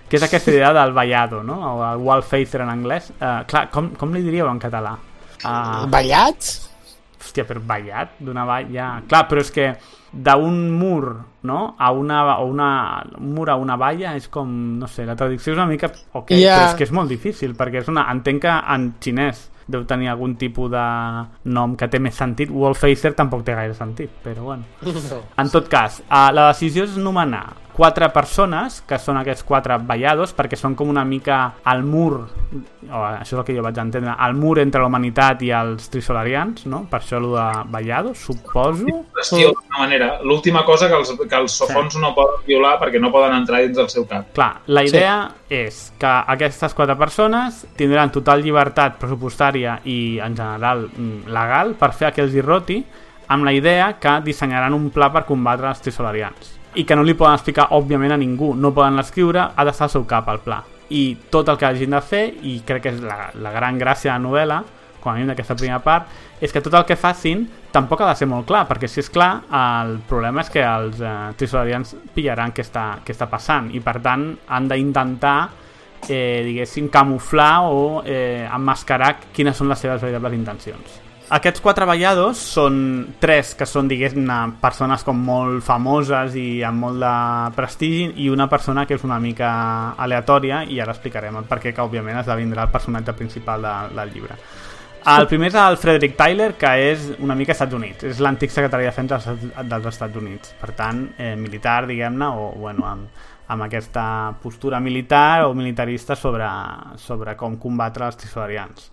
que 0.10 0.20
és 0.20 0.28
aquesta 0.28 0.52
idea 0.52 0.74
del 0.76 0.92
vallado, 0.96 1.42
no? 1.44 1.62
o 1.72 1.76
el 1.88 2.04
wallfacer 2.04 2.66
en 2.66 2.72
anglès. 2.76 3.12
Uh, 3.16 3.44
clar, 3.48 3.70
com, 3.72 3.94
com 3.96 4.12
li 4.14 4.24
diríeu 4.28 4.52
en 4.52 4.60
català? 4.60 4.98
Uh, 5.40 5.86
Ballat? 5.92 6.75
Hòstia, 7.26 7.46
però 7.50 7.62
ballat 7.66 8.20
d'una 8.22 8.46
vall 8.46 8.70
ja... 8.74 9.02
Clar, 9.10 9.24
però 9.30 9.42
és 9.42 9.50
que 9.52 9.72
d'un 10.14 10.70
mur, 10.78 11.16
no? 11.44 11.76
A 11.78 11.90
una, 11.92 12.22
a 12.36 12.38
una, 12.46 12.68
un 13.18 13.34
mur 13.36 13.50
a 13.50 13.56
una 13.60 13.76
valla 13.76 14.14
és 14.16 14.30
com, 14.32 14.48
no 14.80 14.88
sé, 14.88 15.06
la 15.10 15.16
traducció 15.18 15.54
és 15.54 15.58
una 15.60 15.66
mica... 15.68 15.90
Ok, 16.14 16.32
Ja. 16.38 16.56
però 16.60 16.70
és 16.70 16.78
que 16.80 16.86
és 16.88 16.94
molt 16.96 17.10
difícil, 17.12 17.56
perquè 17.58 17.82
és 17.82 17.90
una... 17.92 18.06
Entenc 18.14 18.42
que 18.46 18.54
en 18.76 18.94
xinès 19.02 19.50
deu 19.68 19.82
tenir 19.90 20.12
algun 20.12 20.36
tipus 20.38 20.70
de 20.70 20.86
nom 21.50 21.74
que 21.76 21.88
té 21.90 21.98
més 22.00 22.14
sentit. 22.16 22.52
Wallfacer 22.54 23.16
tampoc 23.18 23.42
té 23.48 23.56
gaire 23.58 23.74
sentit, 23.74 24.12
però 24.24 24.44
bueno. 24.52 24.64
No. 25.10 25.24
En 25.42 25.50
tot 25.50 25.68
cas, 25.68 26.04
uh, 26.06 26.30
la 26.32 26.52
decisió 26.52 26.86
és 26.86 26.96
nomenar 27.02 27.48
quatre 27.76 28.08
persones, 28.16 28.80
que 28.88 28.98
són 29.02 29.20
aquests 29.20 29.44
quatre 29.44 29.76
vallados, 29.84 30.32
perquè 30.36 30.56
són 30.56 30.78
com 30.80 30.90
una 30.92 31.04
mica 31.06 31.40
al 31.68 31.84
mur, 31.84 32.22
o 32.88 33.02
això 33.04 33.36
és 33.36 33.42
el 33.42 33.44
que 33.48 33.56
jo 33.58 33.66
vaig 33.66 33.82
entendre, 33.82 34.14
al 34.16 34.36
mur 34.40 34.56
entre 34.62 34.82
la 34.82 34.88
humanitat 34.88 35.44
i 35.44 35.52
els 35.56 35.90
trisolarians, 35.92 36.64
no? 36.72 36.86
Per 36.90 37.02
això 37.02 37.20
el 37.20 37.28
de 37.34 37.46
vallados, 37.74 38.24
suposo. 38.24 38.88
Qüestió, 39.18 39.52
d'alguna 39.52 39.82
manera. 39.84 40.10
L'última 40.24 40.64
cosa 40.66 40.90
que 40.90 40.96
els, 41.02 41.12
que 41.20 41.38
els 41.42 41.60
sofons 41.60 42.00
no 42.00 42.14
poden 42.16 42.48
violar 42.48 42.78
perquè 42.80 43.02
no 43.04 43.12
poden 43.12 43.36
entrar 43.42 43.62
dins 43.66 43.76
del 43.78 43.92
seu 43.92 44.08
cap. 44.08 44.32
Clar, 44.38 44.52
la 44.72 44.86
idea 44.88 45.16
sí. 45.28 45.62
és 45.68 45.84
que 46.00 46.16
aquestes 46.36 46.74
quatre 46.78 46.96
persones 47.00 47.66
tindran 47.76 48.14
total 48.16 48.44
llibertat 48.46 49.00
pressupostària 49.04 49.82
i, 49.84 50.18
en 50.24 50.38
general, 50.38 50.88
mm, 50.96 51.26
legal 51.36 51.76
per 51.80 51.92
fer 51.94 52.14
aquell 52.14 52.32
zirroti 52.32 52.80
amb 53.28 53.44
la 53.44 53.52
idea 53.58 53.96
que 54.00 54.20
dissenyaran 54.24 54.76
un 54.78 54.92
pla 54.94 55.12
per 55.12 55.26
combatre 55.28 55.68
els 55.72 55.82
trisolarians 55.82 56.55
i 56.76 56.86
que 56.86 56.96
no 56.96 57.04
li 57.04 57.16
poden 57.18 57.38
explicar, 57.38 57.70
òbviament, 57.76 58.14
a 58.16 58.20
ningú. 58.20 58.54
No 58.56 58.74
poden 58.76 59.00
escriure, 59.00 59.50
ha 59.56 59.66
d'estar 59.68 59.88
al 59.88 59.94
seu 59.94 60.06
cap, 60.10 60.30
el 60.32 60.42
pla. 60.44 60.62
I 60.90 61.04
tot 61.34 61.50
el 61.50 61.58
que 61.58 61.68
hagin 61.68 61.96
de 61.96 62.02
fer, 62.06 62.26
i 62.46 62.60
crec 62.68 62.86
que 62.86 62.96
és 62.96 63.04
la, 63.04 63.32
la 63.42 63.54
gran 63.56 63.80
gràcia 63.82 64.12
de 64.12 64.18
la 64.18 64.24
novel·la, 64.28 64.62
com 65.02 65.12
a 65.12 65.16
mínim 65.16 65.30
d'aquesta 65.32 65.58
primera 65.58 65.82
part, 65.86 66.10
és 66.42 66.52
que 66.52 66.62
tot 66.66 66.74
el 66.74 66.86
que 66.90 66.98
facin 66.98 67.46
tampoc 67.72 68.02
ha 68.02 68.10
de 68.10 68.18
ser 68.20 68.28
molt 68.30 68.48
clar, 68.50 68.66
perquè 68.70 68.90
si 68.90 69.02
és 69.04 69.12
clar, 69.14 69.46
el 69.54 70.00
problema 70.10 70.42
és 70.42 70.50
que 70.52 70.64
els 70.66 71.02
eh, 71.02 71.14
trisolarians 71.38 71.94
pillaran 72.16 72.54
què 72.56 72.66
està, 72.66 72.88
què 73.06 73.14
està 73.14 73.30
passant, 73.32 73.70
i 73.76 73.82
per 73.86 74.00
tant 74.04 74.28
han 74.50 74.70
d'intentar 74.72 75.38
eh, 76.10 76.42
diguéssim, 76.46 76.90
camuflar 76.94 77.66
o 77.70 78.04
eh, 78.06 78.46
emmascarar 78.50 79.16
quines 79.34 79.58
són 79.58 79.70
les 79.72 79.86
seves 79.86 80.02
veritables 80.02 80.38
intencions. 80.38 81.05
Aquests 81.34 81.58
quatre 81.58 81.88
ballados 81.90 82.38
són 82.38 82.76
tres 83.18 83.56
que 83.58 83.66
són, 83.66 83.88
diguem-ne, 83.90 84.36
persones 84.62 85.02
com 85.02 85.18
molt 85.26 85.64
famoses 85.66 86.36
i 86.38 86.62
amb 86.62 86.86
molt 86.86 87.02
de 87.02 87.14
prestigi 87.58 88.12
i 88.22 88.28
una 88.30 88.46
persona 88.52 88.84
que 88.86 88.94
és 88.94 89.06
una 89.08 89.18
mica 89.24 89.50
aleatòria 89.98 90.62
i 90.70 90.78
ara 90.84 90.94
explicarem 90.94 91.40
el 91.42 91.48
perquè 91.50 91.74
que 91.74 91.82
òbviament 91.82 92.22
esdevindrà 92.22 92.68
el 92.68 92.76
personatge 92.76 93.18
principal 93.18 93.66
de, 93.66 93.74
del 93.98 94.14
llibre. 94.14 94.38
El 95.16 95.26
primer 95.30 95.50
és 95.50 95.58
el 95.62 95.80
Frederick 95.82 96.16
Tyler, 96.18 96.52
que 96.62 96.72
és 96.92 97.10
una 97.22 97.34
mica 97.38 97.54
Estats 97.54 97.74
Units. 97.78 98.06
És 98.06 98.22
l'antic 98.22 98.54
secretari 98.54 98.86
de 98.86 98.94
defensa 98.94 99.20
dels 99.66 99.90
Estats 99.90 100.22
Units. 100.22 100.54
Per 100.62 100.72
tant, 100.78 101.04
eh, 101.18 101.36
militar, 101.38 101.84
diguem-ne, 101.90 102.30
o 102.38 102.52
bueno, 102.58 102.86
amb, 102.90 103.26
amb 103.54 103.66
aquesta 103.66 104.06
postura 104.42 104.80
militar 104.80 105.46
o 105.46 105.54
militarista 105.58 106.18
sobre, 106.18 106.50
sobre 107.02 107.38
com 107.38 107.58
combatre 107.62 108.06
els 108.06 108.18
trisolarians. 108.18 108.90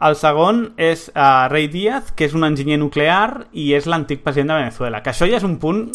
El 0.00 0.14
segon 0.16 0.62
és 0.80 1.10
uh, 1.12 1.46
Rey 1.52 1.66
Díaz, 1.68 2.14
que 2.16 2.24
és 2.24 2.34
un 2.36 2.46
enginyer 2.46 2.78
nuclear 2.80 3.44
i 3.52 3.74
és 3.76 3.84
l'antic 3.90 4.22
president 4.24 4.54
de 4.54 4.62
Venezuela. 4.62 5.02
Que 5.04 5.12
això 5.12 5.28
ja 5.28 5.36
és 5.36 5.44
un 5.44 5.58
punt 5.60 5.90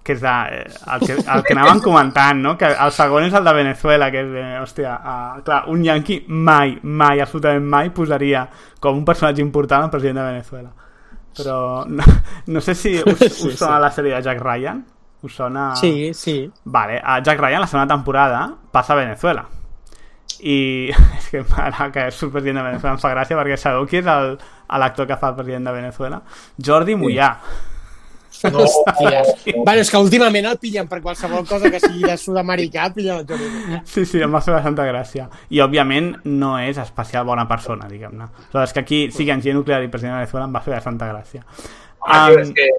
que 0.00 0.14
és 0.16 0.22
de, 0.22 0.32
eh, 0.56 0.62
el, 0.94 1.02
que, 1.04 1.18
el 1.20 1.42
que 1.44 1.52
anàvem 1.52 1.82
comentant, 1.84 2.40
no? 2.40 2.54
que 2.56 2.70
el 2.72 2.92
segon 2.96 3.26
és 3.26 3.36
el 3.36 3.44
de 3.44 3.52
Venezuela, 3.52 4.08
que 4.10 4.22
és, 4.24 4.30
eh, 4.40 4.54
hòstia, 4.62 4.94
uh, 4.96 5.42
clar, 5.44 5.60
un 5.68 5.84
yanqui 5.84 6.22
mai, 6.32 6.78
mai, 6.82 7.20
absolutament 7.20 7.68
mai 7.68 7.92
posaria 7.92 8.46
com 8.80 8.96
un 8.96 9.04
personatge 9.04 9.44
important 9.44 9.84
al 9.84 9.92
president 9.92 10.22
de 10.22 10.26
Venezuela. 10.30 10.72
Però 11.36 11.84
no, 11.86 12.08
no 12.48 12.64
sé 12.64 12.74
si 12.74 12.96
us, 12.96 13.12
us 13.28 13.36
sí, 13.42 13.52
sona 13.52 13.76
sí. 13.76 13.84
la 13.84 13.92
sèrie 13.92 14.16
de 14.16 14.24
Jack 14.24 14.40
Ryan. 14.40 14.82
Us 15.20 15.36
sona... 15.36 15.74
Sí, 15.76 16.14
sí. 16.16 16.40
Vale, 16.64 16.96
a 17.04 17.20
Jack 17.20 17.38
Ryan 17.44 17.68
la 17.68 17.68
segona 17.68 17.88
temporada 17.92 18.46
passa 18.72 18.96
a 18.96 19.02
Venezuela 19.04 19.50
i 20.42 20.90
és 20.90 21.28
que 21.32 21.42
ara 21.56 21.90
que 21.94 22.06
és 22.10 22.22
el 22.22 22.32
president 22.32 22.60
de 22.60 22.68
Venezuela 22.68 22.94
em 22.96 23.02
fa 23.02 23.12
gràcia 23.14 23.38
perquè 23.38 23.58
sabeu 23.60 23.88
qui 23.88 24.00
és 24.00 24.06
l'actor 24.06 25.08
que 25.08 25.18
fa 25.20 25.32
el 25.32 25.36
president 25.40 25.68
de 25.68 25.76
Venezuela? 25.76 26.22
Jordi 26.58 26.96
Mollà 26.96 27.34
no. 28.52 28.64
Hòstia. 28.64 29.22
bueno, 29.64 29.80
és 29.82 29.90
que 29.92 30.00
últimament 30.00 30.46
el 30.48 30.56
pillen 30.62 30.86
per 30.88 31.00
qualsevol 31.04 31.44
cosa 31.48 31.68
que 31.72 31.80
sigui 31.82 32.06
de 32.06 32.14
sud-americà, 32.16 32.86
pillen 32.94 33.20
el 33.20 33.26
Jordi 33.28 33.50
Mollà. 33.52 33.80
Sí, 33.84 34.06
sí, 34.08 34.22
em 34.24 34.32
va 34.32 34.40
fer 34.40 34.54
bastanta 34.54 34.86
gràcia. 34.88 35.26
I, 35.50 35.60
òbviament, 35.60 36.14
no 36.24 36.54
és 36.62 36.80
especial 36.80 37.26
bona 37.28 37.44
persona, 37.50 37.90
diguem-ne. 37.90 38.30
És 38.62 38.72
que 38.72 38.80
aquí 38.80 39.02
sigui 39.12 39.34
enginyer 39.34 39.58
nuclear 39.58 39.82
i 39.84 39.92
president 39.92 40.16
de 40.16 40.22
Venezuela 40.22 40.46
em 40.48 40.56
va 40.56 40.64
fer 40.64 40.72
bastanta 40.78 41.10
gràcia. 41.10 41.44
Ah, 42.00 42.30
um, 42.30 42.40
és 42.40 42.54
que 42.56 42.70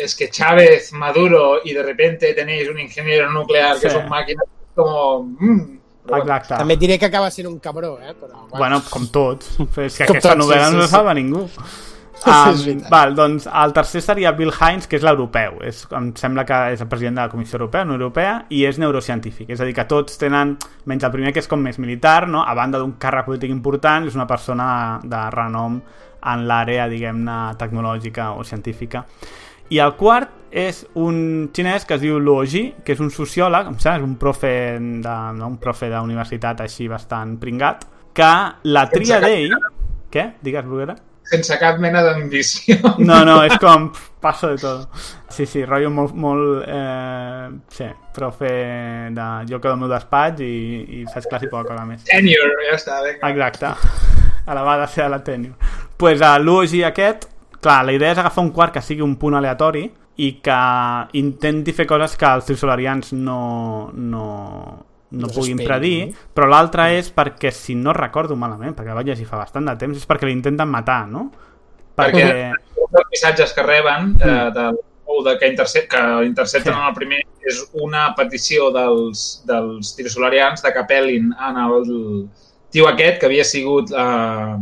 es 0.00 0.14
que 0.14 0.30
Chávez, 0.30 0.92
Maduro 0.92 1.60
y 1.64 1.74
de 1.74 1.82
repente 1.82 2.32
tenéis 2.34 2.68
un 2.68 2.78
ingeniero 2.78 3.30
nuclear 3.30 3.78
que 3.78 3.88
sí. 3.88 3.94
son 3.94 4.08
máquinas 4.08 4.46
como... 4.74 5.24
Mmm, 5.38 5.79
Exacte. 6.18 6.56
També 6.56 6.76
diré 6.80 6.98
que 6.98 7.06
acaba 7.06 7.30
sent 7.30 7.46
un 7.48 7.58
cabró, 7.62 7.98
eh? 8.00 8.14
Però, 8.14 8.46
bueno. 8.48 8.58
bueno, 8.58 8.82
com 8.90 9.06
tots. 9.12 9.54
És 9.60 10.00
que 10.00 10.08
com 10.08 10.16
aquesta 10.16 10.34
tots, 10.34 10.42
novel·la 10.42 10.68
sí, 10.68 10.76
no 10.76 10.88
sí, 10.88 10.92
salva 10.96 11.14
sí. 11.14 11.20
ningú. 11.22 11.46
Um, 12.20 12.82
val, 12.92 13.14
doncs 13.16 13.46
el 13.48 13.72
tercer 13.72 14.02
seria 14.04 14.32
Bill 14.36 14.52
Hines, 14.52 14.84
que 14.90 14.98
és 14.98 15.04
l'europeu. 15.06 15.62
Em 15.96 16.10
sembla 16.20 16.44
que 16.44 16.58
és 16.74 16.82
el 16.84 16.88
president 16.90 17.16
de 17.16 17.24
la 17.24 17.32
Comissió 17.32 17.56
Europea, 17.56 17.86
no 17.88 17.96
europea, 17.96 18.34
i 18.52 18.66
és 18.68 18.76
neurocientífic. 18.82 19.48
És 19.54 19.62
a 19.62 19.68
dir, 19.68 19.72
que 19.76 19.86
tots 19.88 20.20
tenen, 20.20 20.56
menys 20.90 21.06
el 21.08 21.14
primer 21.14 21.32
que 21.32 21.40
és 21.40 21.48
com 21.48 21.62
més 21.64 21.80
militar, 21.80 22.28
no? 22.28 22.44
a 22.44 22.54
banda 22.58 22.82
d'un 22.82 22.98
càrrec 23.00 23.30
polític 23.30 23.54
important, 23.54 24.08
és 24.10 24.18
una 24.18 24.28
persona 24.28 24.66
de 25.00 25.22
renom 25.32 25.80
en 26.20 26.44
l'àrea, 26.44 26.90
diguem-ne, 26.92 27.38
tecnològica 27.60 28.34
o 28.36 28.44
científica. 28.44 29.06
I 29.70 29.78
el 29.78 29.94
quart 29.98 30.30
és 30.50 30.82
un 30.98 31.50
xinès 31.54 31.84
que 31.86 31.94
es 31.94 32.02
diu 32.02 32.18
Luo 32.18 32.42
Ji, 32.42 32.64
que 32.84 32.96
és 32.96 33.02
un 33.02 33.12
sociòleg, 33.14 33.68
em 33.70 33.76
sembla, 33.78 34.00
és 34.00 34.06
un 34.08 34.16
profe 34.18 34.50
de, 35.04 35.18
un 35.46 35.60
profe 35.62 35.90
d'universitat 35.92 36.64
així 36.64 36.88
bastant 36.90 37.36
pringat, 37.38 37.86
que 38.14 38.32
la 38.66 38.88
tria 38.90 39.20
d'ell... 39.22 39.54
Què? 40.10 40.24
Digues, 40.42 40.66
Bruguera? 40.66 40.96
Sense 41.30 41.54
cap 41.60 41.78
mena 41.78 42.00
d'ambició. 42.02 42.74
No, 42.98 43.20
no, 43.22 43.36
és 43.46 43.54
com 43.62 43.92
passo 44.18 44.50
de 44.50 44.58
tot. 44.58 45.02
Sí, 45.30 45.46
sí, 45.46 45.62
rotllo 45.62 45.92
molt, 45.94 46.16
molt 46.18 46.64
eh, 46.66 47.46
sí, 47.70 47.86
profe 48.16 48.50
de... 49.14 49.28
Jo 49.46 49.60
quedo 49.62 49.76
al 49.76 49.84
meu 49.84 49.92
despatx 49.92 50.42
i, 50.42 50.54
i 50.98 51.04
faig 51.14 51.30
classe 51.30 51.46
i 51.46 51.52
poca 51.52 51.70
cosa 51.70 51.86
més. 51.86 52.02
Tenure, 52.10 52.56
ja 52.66 52.74
està, 52.74 52.98
vinga. 53.06 53.30
Exacte. 53.30 53.70
A 54.50 54.56
la 54.56 54.64
va 54.66 54.80
de 54.80 54.86
ser 54.90 55.04
a 55.04 55.10
la 55.12 55.20
tenure. 55.22 55.54
Doncs 55.60 55.94
pues, 56.00 56.22
a 56.26 56.38
Luo 56.40 56.64
Ji 56.66 56.80
aquest 56.82 57.28
clar, 57.60 57.84
la 57.86 57.94
idea 57.94 58.12
és 58.14 58.20
agafar 58.20 58.44
un 58.44 58.52
quart 58.56 58.74
que 58.74 58.82
sigui 58.84 59.04
un 59.04 59.16
punt 59.20 59.36
aleatori 59.38 59.84
i 60.20 60.30
que 60.44 60.60
intenti 61.16 61.72
fer 61.76 61.86
coses 61.88 62.16
que 62.20 62.28
els 62.28 62.48
trisolarians 62.48 63.12
no, 63.16 63.90
no, 63.94 64.26
no, 65.08 65.22
no 65.22 65.30
puguin 65.32 65.62
predir, 65.62 66.10
però 66.34 66.50
l'altre 66.50 66.90
és 66.98 67.08
perquè, 67.14 67.52
si 67.54 67.76
no 67.78 67.94
recordo 67.96 68.36
malament, 68.36 68.74
perquè 68.76 68.96
vaig 68.96 69.12
llegir 69.12 69.28
fa 69.28 69.40
bastant 69.40 69.70
de 69.70 69.76
temps, 69.80 69.96
és 69.96 70.08
perquè 70.08 70.28
l'intenten 70.28 70.68
matar, 70.68 71.06
no? 71.08 71.30
Perquè, 71.96 72.26
perquè 72.26 73.00
els 73.00 73.10
missatges 73.14 73.56
que 73.56 73.64
reben 73.64 74.14
eh, 74.20 74.28
mm. 74.28 74.52
de, 74.56 74.68
de, 75.24 75.34
que, 75.40 75.50
intercep, 75.54 75.88
que 75.90 76.04
intercepten 76.26 76.74
sí. 76.74 76.78
en 76.78 76.86
el 76.86 76.94
primer 76.96 77.24
és 77.50 77.64
una 77.80 78.10
petició 78.16 78.68
dels, 78.74 79.42
dels 79.48 79.94
trisolarians 79.96 80.62
de 80.64 80.72
que 80.74 80.84
apel·lin 80.84 81.32
en 81.32 81.60
el 81.64 81.92
tio 82.70 82.86
aquest 82.90 83.20
que 83.20 83.28
havia 83.30 83.44
sigut 83.46 83.90
eh, 83.90 84.56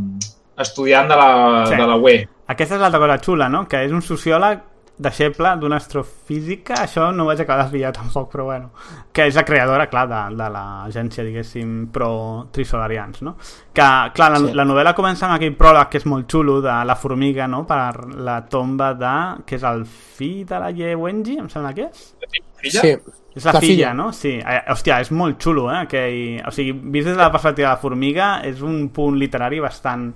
estudiant 0.63 1.11
de 1.11 1.19
la, 1.19 1.31
sí. 1.69 1.77
de 1.77 1.87
la 1.87 1.97
UE 1.99 2.19
aquesta 2.49 2.77
és 2.77 2.83
l'altra 2.83 3.01
cosa 3.03 3.21
xula, 3.23 3.49
no? 3.53 3.67
Que 3.69 3.85
és 3.87 3.95
un 3.95 4.05
sociòleg 4.05 4.67
deixeble 4.99 5.53
d'una 5.61 5.77
astrofísica, 5.79 6.81
això 6.83 7.09
no 7.15 7.23
ho 7.23 7.29
vaig 7.29 7.45
acabar 7.45 7.65
d'esvillar 7.65 7.93
tampoc, 7.95 8.33
però 8.33 8.49
bueno, 8.49 8.71
que 9.15 9.29
és 9.31 9.37
la 9.39 9.45
creadora, 9.47 9.87
clar, 9.91 10.07
de, 10.11 10.23
de 10.37 10.49
l'agència, 10.55 11.25
diguéssim, 11.27 11.77
pro-trisolarians, 11.95 13.23
no? 13.23 13.37
Que, 13.71 13.87
clar, 14.17 14.31
la, 14.35 14.41
sí. 14.43 14.57
la 14.59 14.67
novel·la 14.67 14.97
comença 14.99 15.29
amb 15.29 15.37
aquell 15.37 15.55
pròleg 15.61 15.93
que 15.93 16.03
és 16.03 16.09
molt 16.11 16.27
xulo, 16.31 16.59
de 16.65 16.75
la 16.91 16.99
formiga, 16.99 17.47
no?, 17.47 17.63
per 17.69 18.09
la 18.27 18.41
tomba 18.51 18.91
de... 18.99 19.15
que 19.47 19.57
és 19.61 19.69
el 19.71 19.87
fill 19.87 20.43
de 20.49 20.61
la 20.65 20.73
Ye 20.75 20.99
Wenji, 20.99 21.39
em 21.45 21.49
sembla 21.53 21.73
que 21.79 21.87
és? 21.87 22.11
Filla? 22.59 22.83
Sí. 22.83 23.23
És 23.39 23.45
la, 23.47 23.53
la 23.55 23.61
filla, 23.63 23.71
filla, 23.71 23.95
no? 23.95 24.11
Sí. 24.17 24.35
Eh, 24.43 24.59
hòstia, 24.75 24.99
és 25.05 25.13
molt 25.15 25.39
xulo, 25.39 25.69
eh? 25.71 25.85
Aquell... 25.85 26.43
O 26.49 26.55
sigui, 26.55 26.75
vist 26.75 27.13
des 27.13 27.15
de 27.15 27.23
la 27.23 27.31
perspectiva 27.31 27.69
de 27.69 27.75
la 27.77 27.83
formiga, 27.87 28.33
és 28.49 28.67
un 28.67 28.89
punt 28.91 29.15
literari 29.21 29.63
bastant 29.63 30.11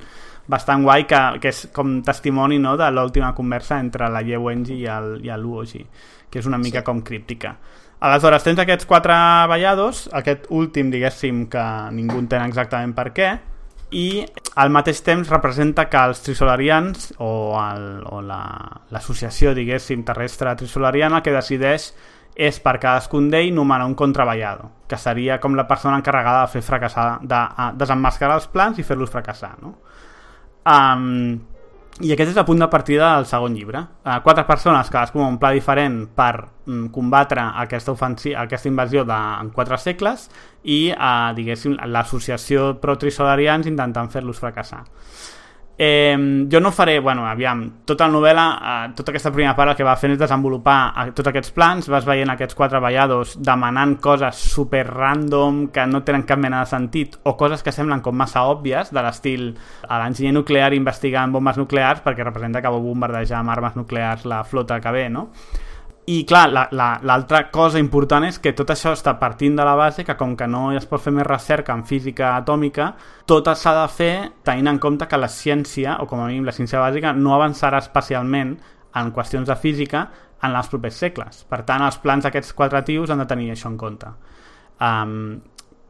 bastant 0.50 0.82
guai 0.82 1.06
que, 1.06 1.20
que 1.42 1.52
és 1.52 1.66
com 1.74 2.00
testimoni 2.02 2.58
no, 2.58 2.76
de 2.76 2.88
l'última 2.90 3.32
conversa 3.34 3.78
entre 3.80 4.08
la 4.10 4.24
Ye 4.26 4.40
Wenji 4.40 4.80
i 4.80 4.88
el, 4.90 5.14
i 5.22 5.30
el 5.30 5.42
Luoji 5.42 5.84
que 6.32 6.40
és 6.40 6.48
una 6.48 6.58
mica 6.58 6.80
sí. 6.80 6.86
com 6.88 7.02
críptica 7.06 7.56
aleshores 8.02 8.42
tens 8.42 8.58
aquests 8.58 8.88
quatre 8.90 9.14
ballados 9.50 10.08
aquest 10.12 10.48
últim 10.50 10.90
diguéssim 10.90 11.46
que 11.52 11.64
ningú 11.94 12.18
entén 12.18 12.42
exactament 12.48 12.96
per 12.96 13.10
què 13.14 13.30
i 13.92 14.24
al 14.56 14.72
mateix 14.72 15.02
temps 15.04 15.28
representa 15.28 15.84
que 15.92 16.00
els 16.00 16.22
trisolarians 16.24 17.12
o, 17.20 17.60
l'associació 18.24 19.52
la, 19.52 19.58
diguéssim 19.60 20.02
terrestre 20.08 20.56
trisolariana 20.56 21.20
el 21.20 21.26
que 21.26 21.34
decideix 21.34 21.92
és 22.32 22.58
per 22.64 22.78
cadascun 22.80 23.28
d'ell 23.30 23.52
nomenar 23.52 23.84
un 23.84 23.94
contraballado, 23.94 24.70
que 24.88 24.96
seria 24.96 25.38
com 25.40 25.52
la 25.54 25.66
persona 25.68 25.98
encarregada 26.00 26.46
de 26.46 26.52
fer 26.54 26.62
fracassar, 26.64 27.18
de, 27.20 27.36
de 27.36 27.66
desenmascarar 27.82 28.38
els 28.40 28.48
plans 28.48 28.78
i 28.80 28.86
fer-los 28.86 29.12
fracassar, 29.12 29.58
no? 29.60 29.74
Um, 30.68 31.40
I 32.02 32.14
aquest 32.14 32.32
és 32.32 32.38
el 32.40 32.46
punt 32.48 32.62
de 32.62 32.68
partida 32.72 33.12
del 33.16 33.26
segon 33.28 33.54
llibre. 33.54 33.82
Uh, 34.02 34.16
quatre 34.24 34.46
persones, 34.48 34.88
cadascú 34.90 35.20
amb 35.20 35.34
un 35.34 35.38
pla 35.42 35.52
diferent 35.54 36.06
per 36.16 36.32
um, 36.66 36.86
combatre 36.94 37.44
aquesta, 37.62 37.94
aquesta 38.40 38.70
invasió 38.70 39.04
de, 39.04 39.18
en 39.42 39.52
quatre 39.54 39.78
segles 39.78 40.28
i, 40.62 40.90
uh, 40.94 41.30
diguéssim, 41.36 41.76
l'associació 41.92 42.72
pro-trisolarians 42.82 43.68
intentant 43.70 44.10
fer-los 44.10 44.40
fracassar. 44.40 44.84
Eh, 45.84 46.46
jo 46.48 46.60
no 46.60 46.70
faré, 46.70 47.00
bueno, 47.00 47.26
aviam, 47.26 47.64
tota 47.84 48.06
la 48.06 48.12
novel·la, 48.14 48.44
eh, 48.62 48.92
tota 48.94 49.10
aquesta 49.10 49.32
primera 49.34 49.56
part 49.58 49.72
el 49.72 49.76
que 49.80 49.86
va 49.88 49.96
fent 49.98 50.12
és 50.14 50.20
desenvolupar 50.20 50.76
eh, 50.94 51.06
tots 51.10 51.32
aquests 51.32 51.50
plans, 51.56 51.88
vas 51.90 52.06
veient 52.06 52.30
aquests 52.30 52.54
quatre 52.54 52.78
ballados 52.78 53.32
demanant 53.42 53.96
coses 54.04 54.38
super 54.52 54.84
random 54.86 55.64
que 55.74 55.82
no 55.90 56.04
tenen 56.06 56.22
cap 56.28 56.38
mena 56.38 56.60
de 56.62 56.70
sentit 56.70 57.18
o 57.26 57.34
coses 57.40 57.66
que 57.66 57.74
semblen 57.74 58.04
com 58.04 58.14
massa 58.14 58.44
òbvies, 58.46 58.94
de 58.94 59.02
l'estil 59.02 59.48
a 59.88 59.98
l'enginyer 60.04 60.36
nuclear 60.38 60.70
investigant 60.78 61.34
bombes 61.34 61.58
nuclears 61.58 62.06
perquè 62.06 62.22
representa 62.22 62.62
que 62.62 62.70
vol 62.70 62.86
bombardejar 62.86 63.40
amb 63.42 63.50
armes 63.50 63.74
nuclears 63.74 64.22
la 64.22 64.44
flota 64.46 64.78
que 64.78 64.94
ve, 64.94 65.08
no? 65.10 65.32
I 66.10 66.24
clar, 66.26 66.48
l'altra 66.50 66.98
la, 67.06 67.18
la, 67.30 67.42
cosa 67.54 67.78
important 67.78 68.24
és 68.26 68.40
que 68.42 68.50
tot 68.58 68.72
això 68.74 68.90
està 68.96 69.12
partint 69.20 69.54
de 69.54 69.62
la 69.62 69.76
base 69.78 70.02
que 70.02 70.16
com 70.18 70.32
que 70.34 70.48
no 70.50 70.72
es 70.74 70.88
pot 70.90 71.04
fer 71.04 71.12
més 71.14 71.28
recerca 71.28 71.76
en 71.76 71.84
física 71.86 72.32
atòmica, 72.34 72.88
tot 73.30 73.46
s'ha 73.54 73.74
de 73.76 73.86
fer 73.86 74.14
tenint 74.42 74.72
en 74.72 74.80
compte 74.82 75.06
que 75.06 75.20
la 75.20 75.30
ciència, 75.30 76.00
o 76.02 76.08
com 76.10 76.24
a 76.24 76.26
mínim 76.26 76.48
la 76.48 76.56
ciència 76.56 76.82
bàsica, 76.82 77.14
no 77.14 77.36
avançarà 77.36 77.78
especialment 77.78 78.56
en 78.98 79.14
qüestions 79.14 79.46
de 79.46 79.56
física 79.56 80.08
en 80.42 80.58
els 80.58 80.68
propers 80.72 80.98
segles. 81.04 81.44
Per 81.46 81.62
tant, 81.62 81.86
els 81.86 82.00
plans 82.02 82.26
d'aquests 82.26 82.52
quatre 82.58 82.82
tios 82.82 83.10
han 83.10 83.22
de 83.22 83.30
tenir 83.30 83.52
això 83.52 83.70
en 83.70 83.78
compte. 83.78 84.10
Um, 84.82 85.38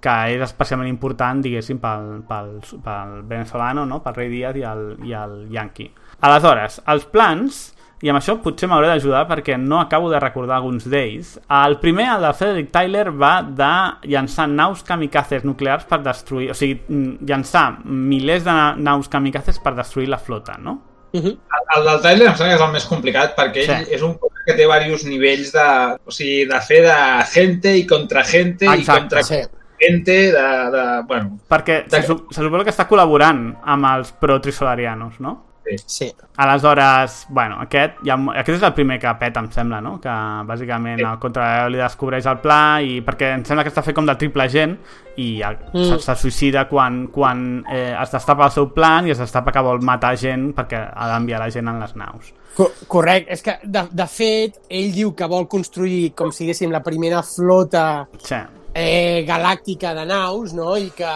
que 0.02 0.14
és 0.34 0.42
especialment 0.44 0.90
important, 0.90 1.40
diguéssim, 1.40 1.78
pel, 1.80 2.08
pel, 2.28 2.56
pel 2.84 3.20
venezolano, 3.30 3.86
no? 3.88 4.02
pel 4.04 4.18
rei 4.18 4.32
Díaz 4.32 4.58
i 4.58 4.64
el, 4.66 4.88
i 5.08 5.14
el 5.16 5.36
Yankee. 5.54 5.92
Aleshores, 6.26 6.82
els 6.90 7.06
plans 7.08 7.62
i 8.02 8.10
amb 8.10 8.18
això 8.18 8.34
potser 8.42 8.66
m'hauré 8.66 8.88
d'ajudar 8.90 9.22
perquè 9.30 9.56
no 9.62 9.78
acabo 9.78 10.10
de 10.10 10.18
recordar 10.20 10.56
alguns 10.58 10.88
d'ells. 10.90 11.36
El 11.62 11.76
primer, 11.78 12.08
el 12.16 12.24
de 12.26 12.32
Frederick 12.34 12.72
Tyler, 12.74 13.04
va 13.14 13.34
de 13.46 13.74
llançar 14.10 14.48
naus 14.50 14.82
kamikazes 14.86 15.46
nuclears 15.46 15.86
per 15.86 16.00
destruir... 16.02 16.50
O 16.50 16.56
sigui, 16.58 16.80
mm, 16.82 17.28
llançar 17.28 17.66
milers 17.84 18.42
de 18.48 18.56
naus 18.82 19.10
kamikazes 19.12 19.62
per 19.62 19.76
destruir 19.78 20.10
la 20.10 20.18
flota, 20.18 20.58
no? 20.58 20.80
Uh 21.12 21.20
-huh. 21.20 21.36
el, 21.36 21.78
el 21.78 21.84
del 21.84 22.00
Tyler 22.00 22.28
em 22.28 22.34
sembla 22.34 22.48
que 22.48 22.54
és 22.54 22.66
el 22.66 22.72
més 22.72 22.84
complicat 22.88 23.36
perquè 23.36 23.58
ell 23.62 23.84
sí. 23.84 23.94
és 23.94 24.02
un 24.02 24.14
que 24.16 24.54
té 24.54 24.62
diversos 24.62 25.04
nivells 25.04 25.52
de, 25.52 25.98
o 26.06 26.10
sigui, 26.10 26.46
de 26.48 26.60
fer 26.60 26.82
de 26.82 27.24
gente 27.34 27.76
i 27.76 27.86
contra 27.86 28.24
gente 28.24 28.64
Exacte, 28.64 28.92
i 28.92 29.00
contra 29.00 29.22
sí. 29.22 29.40
gente 29.78 30.32
de, 30.32 30.70
de, 30.74 31.02
bueno, 31.06 31.38
perquè 31.48 31.84
de... 31.86 32.02
se, 32.02 32.16
se 32.30 32.42
suposa 32.42 32.64
que 32.64 32.70
està 32.70 32.88
col·laborant 32.88 33.54
amb 33.62 33.84
els 33.84 34.12
pro-trisolarianos, 34.12 35.20
no? 35.20 35.51
Sí. 35.64 35.76
sí. 35.86 36.12
Aleshores, 36.36 37.26
bueno, 37.28 37.58
aquest, 37.62 38.00
ja, 38.06 38.16
aquest 38.34 38.58
és 38.58 38.66
el 38.66 38.74
primer 38.74 38.98
que 39.00 39.12
peta, 39.20 39.42
em 39.42 39.48
sembla, 39.54 39.80
no? 39.84 39.94
Que 40.02 40.12
bàsicament 40.48 41.00
sí. 41.00 41.06
el 41.06 41.18
contraveu 41.22 41.70
li 41.72 41.80
descobreix 41.80 42.26
el 42.30 42.40
pla 42.42 42.62
i 42.82 43.00
perquè 43.06 43.32
em 43.36 43.44
sembla 43.46 43.64
que 43.66 43.72
està 43.72 43.84
fet 43.86 43.96
com 43.96 44.08
de 44.08 44.16
triple 44.18 44.48
gent 44.52 44.76
i 45.20 45.28
mm. 45.44 45.84
se, 45.90 45.98
se 46.02 46.16
suïcida 46.24 46.64
quan, 46.70 47.04
quan 47.12 47.44
eh, 47.70 47.92
es 47.92 48.14
destapa 48.14 48.48
el 48.48 48.54
seu 48.54 48.70
plan 48.74 49.06
i 49.06 49.14
es 49.14 49.20
destapa 49.22 49.54
que 49.54 49.64
vol 49.64 49.82
matar 49.84 50.14
gent 50.20 50.50
perquè 50.56 50.80
ha 50.90 51.10
d'enviar 51.12 51.42
la 51.44 51.50
gent 51.52 51.70
en 51.70 51.82
les 51.82 51.94
naus. 52.00 52.32
Correcte, 52.88 53.32
és 53.32 53.44
que 53.44 53.58
de, 53.64 53.86
de 53.92 54.08
fet 54.10 54.58
ell 54.68 54.90
diu 54.92 55.14
que 55.16 55.28
vol 55.30 55.46
construir 55.48 56.10
com 56.16 56.32
si 56.32 56.44
diguéssim 56.44 56.74
la 56.74 56.82
primera 56.84 57.22
flota 57.24 58.08
sí 58.18 58.40
eh, 58.74 59.24
galàctica 59.28 59.92
de 59.94 60.04
naus, 60.08 60.52
no? 60.56 60.76
I 60.76 60.90
que, 60.96 61.12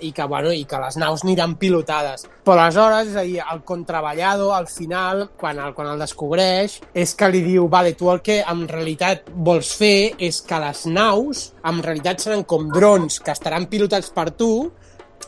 i, 0.00 0.12
que, 0.12 0.26
bueno, 0.30 0.52
i 0.52 0.64
que 0.68 0.80
les 0.82 0.98
naus 1.00 1.24
aniran 1.26 1.56
pilotades. 1.60 2.26
Però 2.44 2.56
aleshores, 2.58 3.10
és 3.12 3.18
a 3.18 3.24
dir, 3.26 3.40
el 3.42 3.62
contraballado, 3.66 4.52
al 4.54 4.68
final, 4.70 5.28
quan 5.40 5.58
el, 5.58 5.74
quan 5.74 5.92
el 5.92 6.02
descobreix, 6.02 6.80
és 6.94 7.14
que 7.14 7.30
li 7.30 7.42
diu, 7.46 7.68
vale, 7.72 7.94
tu 7.98 8.10
el 8.12 8.22
que 8.24 8.40
en 8.42 8.66
realitat 8.70 9.28
vols 9.34 9.72
fer 9.76 10.14
és 10.18 10.40
que 10.46 10.60
les 10.62 10.86
naus, 10.90 11.50
en 11.66 11.82
realitat 11.84 12.22
seran 12.22 12.44
com 12.48 12.70
drons 12.72 13.20
que 13.20 13.34
estaran 13.34 13.68
pilotats 13.70 14.10
per 14.14 14.30
tu, 14.30 14.70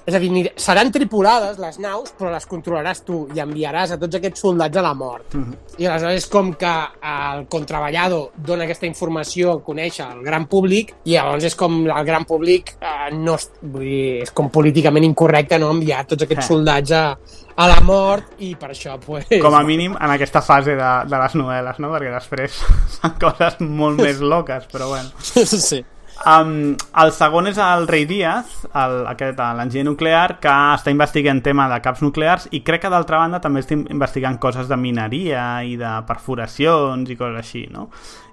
és 0.06 0.14
a 0.14 0.18
dir, 0.18 0.46
seran 0.56 0.90
tripulades 0.94 1.58
les 1.62 1.78
naus, 1.82 2.12
però 2.18 2.32
les 2.32 2.46
controlaràs 2.50 3.04
tu 3.06 3.26
i 3.34 3.42
enviaràs 3.42 3.94
a 3.94 3.98
tots 4.00 4.18
aquests 4.18 4.42
soldats 4.42 4.78
a 4.78 4.82
la 4.82 4.94
mort. 4.94 5.34
Mm 5.34 5.44
-hmm. 5.44 5.56
I 5.78 5.86
aleshores 5.86 6.24
és 6.24 6.26
com 6.26 6.54
que 6.54 6.72
el 7.02 7.46
contraballado 7.48 8.32
dona 8.36 8.64
aquesta 8.64 8.86
informació 8.86 9.52
a 9.52 9.62
conèixer 9.62 10.04
al 10.04 10.22
gran 10.22 10.46
públic 10.46 10.94
i 11.04 11.14
llavors 11.14 11.44
és 11.44 11.54
com 11.54 11.86
el 11.86 12.04
gran 12.04 12.24
públic 12.24 12.76
eh, 12.80 13.14
no, 13.14 13.36
vull 13.62 13.84
dir, 13.84 14.22
és 14.22 14.30
com 14.30 14.50
políticament 14.50 15.04
incorrecte 15.04 15.58
no 15.58 15.70
enviar 15.70 16.04
tots 16.06 16.26
aquests 16.26 16.44
eh. 16.44 16.48
soldats 16.48 16.90
a, 16.90 17.04
a 17.56 17.68
la 17.68 17.80
mort 17.86 18.24
i 18.38 18.54
per 18.56 18.70
això 18.70 18.98
pues, 18.98 19.26
com 19.42 19.54
a 19.54 19.62
mínim 19.62 19.96
en 19.98 20.10
aquesta 20.10 20.42
fase 20.42 20.76
de, 20.78 20.92
de 21.08 21.22
les 21.24 21.34
novel·les 21.34 21.80
no? 21.82 21.92
perquè 21.94 22.12
després 22.14 22.60
són 22.98 23.16
coses 23.20 23.58
molt 23.60 24.00
més 24.06 24.20
loques 24.20 24.68
però 24.72 24.92
bueno 24.94 25.10
sí 25.22 25.84
Um, 26.22 26.76
el 27.02 27.10
segon 27.10 27.48
és 27.50 27.58
el 27.58 27.88
Rei 27.90 28.04
Díaz, 28.06 28.52
l'enginyer 28.72 29.84
nuclear, 29.88 30.36
que 30.42 30.52
està 30.76 30.92
investigant 30.94 31.42
tema 31.42 31.66
de 31.72 31.80
caps 31.82 32.02
nuclears 32.04 32.46
i 32.54 32.62
crec 32.62 32.84
que 32.84 32.92
d'altra 32.92 33.18
banda 33.24 33.40
també 33.42 33.62
està 33.64 33.74
investigant 33.74 34.38
coses 34.42 34.70
de 34.70 34.78
mineria 34.78 35.64
i 35.66 35.74
de 35.80 35.96
perforacions 36.06 37.10
i 37.10 37.18
coses 37.18 37.40
així, 37.42 37.64
no? 37.72 37.88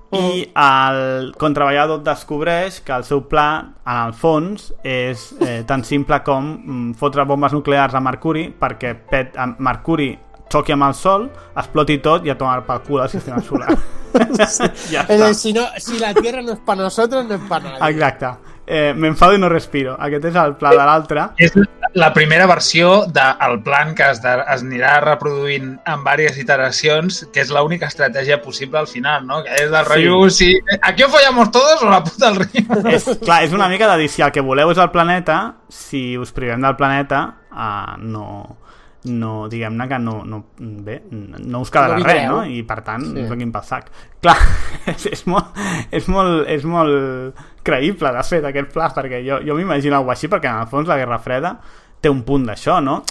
Mm. 0.09 0.19
I 0.19 0.45
el 0.57 1.33
contraballador 1.37 2.01
descobreix 2.05 2.79
que 2.85 2.93
el 2.95 3.05
seu 3.05 3.23
pla, 3.29 3.49
en 3.85 3.99
el 4.07 4.15
fons, 4.17 4.71
és 4.81 5.27
eh, 5.41 5.61
tan 5.69 5.85
simple 5.85 6.21
com 6.25 6.45
mm, 6.45 6.95
fotre 6.97 7.25
bombes 7.29 7.53
nuclears 7.53 7.97
a 7.97 8.01
Mercuri 8.01 8.49
perquè 8.57 8.95
Pet, 9.09 9.37
a 9.37 9.49
Mercuri 9.57 10.15
xoqui 10.51 10.75
amb 10.75 10.89
el 10.89 10.97
sol, 10.97 11.29
exploti 11.55 11.99
tot 12.03 12.25
i 12.25 12.33
a 12.33 12.37
tomar 12.37 12.61
pel 12.67 12.83
cul 12.87 13.03
al 13.03 13.09
sistema 13.11 13.41
solar. 13.45 13.77
sí. 14.09 14.69
ja 14.93 15.05
està. 15.05 15.33
Si, 15.37 15.53
no, 15.55 15.65
si 15.77 15.99
la 16.01 16.13
Tierra 16.17 16.43
no 16.45 16.55
és 16.57 16.63
per 16.65 16.77
nosaltres, 16.79 17.27
no 17.27 17.37
és 17.37 17.49
per 17.49 17.61
nadie. 17.65 17.81
Exacte. 17.91 18.37
Eh, 18.69 18.93
M'enfado 18.93 19.33
i 19.33 19.39
no 19.41 19.49
respiro. 19.49 19.95
Aquest 19.97 20.27
és 20.29 20.35
el 20.37 20.53
pla 20.59 20.75
de 20.77 20.83
l'altre. 20.85 21.23
És 21.41 21.55
la 21.97 22.11
primera 22.13 22.45
versió 22.45 23.07
del 23.09 23.55
plan 23.65 23.95
que 23.97 24.05
es, 24.13 24.21
de, 24.21 24.35
es 24.53 24.61
anirà 24.61 24.99
reproduint 25.01 25.71
en 25.89 26.03
diverses 26.03 26.37
iteracions, 26.43 27.23
que 27.33 27.41
és 27.41 27.49
l'única 27.53 27.89
estratègia 27.89 28.37
possible 28.43 28.77
al 28.77 28.85
final, 28.91 29.25
no? 29.25 29.41
Que 29.45 29.57
és 29.63 29.73
del 29.73 29.81
sí. 29.81 29.89
rotllo, 29.89 30.21
si 30.29 30.51
aquí 30.83 31.05
ho 31.05 31.09
follamos 31.09 31.49
todos 31.55 31.81
o 31.81 31.89
la 31.89 32.03
puta 32.05 32.29
del 32.29 32.43
riu. 32.43 32.93
És, 32.93 33.09
clar, 33.25 33.41
és 33.47 33.57
una 33.57 33.71
mica 33.73 33.89
de 33.89 34.03
dir, 34.03 34.13
si 34.13 34.21
el 34.21 34.33
que 34.35 34.45
voleu 34.45 34.69
és 34.69 34.81
el 34.85 34.93
planeta, 34.93 35.39
si 35.73 36.13
us 36.21 36.33
privem 36.35 36.61
del 36.61 36.77
planeta, 36.77 37.25
uh, 37.49 37.97
no 37.97 38.58
no, 39.05 39.47
diguem-ne 39.47 39.87
que 39.87 39.99
no, 39.99 40.15
no, 40.27 40.41
bé, 40.59 40.97
no 41.09 41.61
us 41.63 41.71
quedarà 41.71 41.99
no 41.99 42.07
res, 42.07 42.23
no? 42.27 42.41
I 42.43 42.63
per 42.67 42.81
tant, 42.83 43.05
sí. 43.07 43.23
us 43.23 43.29
venguin 43.31 43.53
pel 43.53 43.63
sac. 43.67 43.87
Clar, 44.19 44.35
és, 44.93 45.05
és, 45.13 45.23
molt, 45.29 45.55
és, 45.95 46.09
molt, 46.11 46.43
és 46.51 46.65
molt 46.67 47.45
creïble, 47.65 48.11
de 48.15 48.25
fet, 48.27 48.49
aquest 48.49 48.73
pla, 48.75 48.89
perquè 48.95 49.21
jo, 49.25 49.39
jo 49.45 49.55
m'imagino 49.55 49.99
alguna 49.99 50.17
així, 50.17 50.31
perquè 50.31 50.51
en 50.51 50.65
el 50.65 50.71
fons 50.71 50.89
la 50.89 50.99
Guerra 50.99 51.21
Freda 51.23 51.55
té 51.99 52.11
un 52.11 52.25
punt 52.27 52.49
d'això, 52.49 52.79
no? 52.83 53.01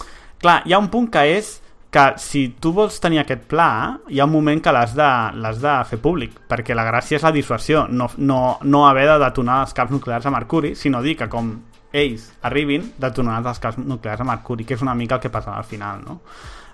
Clar, 0.42 0.60
hi 0.68 0.76
ha 0.76 0.82
un 0.82 0.90
punt 0.92 1.08
que 1.12 1.24
és 1.38 1.56
que 1.90 2.04
si 2.20 2.42
tu 2.60 2.74
vols 2.76 2.98
tenir 3.00 3.22
aquest 3.22 3.46
pla, 3.48 3.96
hi 4.12 4.20
ha 4.20 4.26
un 4.28 4.32
moment 4.32 4.60
que 4.60 4.72
l'has 4.76 4.92
de, 4.96 5.08
de 5.62 5.74
fer 5.88 5.98
públic, 6.04 6.34
perquè 6.50 6.76
la 6.76 6.84
gràcia 6.84 7.16
és 7.16 7.24
la 7.24 7.32
dissuasió, 7.32 7.86
no, 7.88 8.10
no, 8.18 8.58
no 8.62 8.84
haver 8.88 9.06
de 9.08 9.16
detonar 9.24 9.62
els 9.64 9.72
caps 9.76 9.94
nuclears 9.94 10.28
a 10.28 10.32
Mercuri, 10.34 10.74
sinó 10.76 11.00
dir 11.02 11.16
que 11.16 11.30
com 11.32 11.54
ells 11.92 12.32
arribin 12.42 12.92
detonats 13.00 13.46
els 13.46 13.58
casos 13.62 13.84
nuclears 13.84 14.20
a 14.20 14.24
Mercuri, 14.28 14.64
que 14.64 14.74
és 14.74 14.82
una 14.84 14.94
mica 14.94 15.16
el 15.16 15.20
que 15.20 15.30
passa 15.30 15.56
al 15.56 15.64
final, 15.64 16.02
no? 16.04 16.20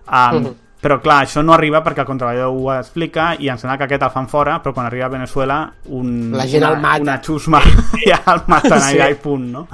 Um, 0.05 0.36
uh 0.36 0.49
-huh. 0.49 0.55
Però 0.85 0.98
clar, 1.01 1.23
això 1.24 1.40
no 1.40 1.55
arriba 1.55 1.81
perquè 1.81 2.02
el 2.02 2.09
contraballador 2.11 2.52
ho 2.52 2.66
explica 2.74 3.31
i 3.40 3.48
em 3.48 3.56
sembla 3.56 3.78
que 3.81 3.86
aquest 3.86 4.02
el 4.05 4.11
fan 4.12 4.27
fora, 4.28 4.59
però 4.61 4.74
quan 4.77 4.85
arriba 4.85 5.06
a 5.06 5.15
Venezuela 5.15 5.56
un, 5.97 6.11
la 6.36 6.44
gent 6.44 6.61
una, 6.61 6.74
el 6.74 6.82
mata. 6.82 7.01
una 7.06 7.15
xusma 7.24 7.62
ja 8.11 8.20
el 8.35 8.43
maten 8.52 8.77
sí. 8.82 8.90
allà 8.90 9.09
i 9.09 9.16
punt, 9.23 9.47
no? 9.55 9.65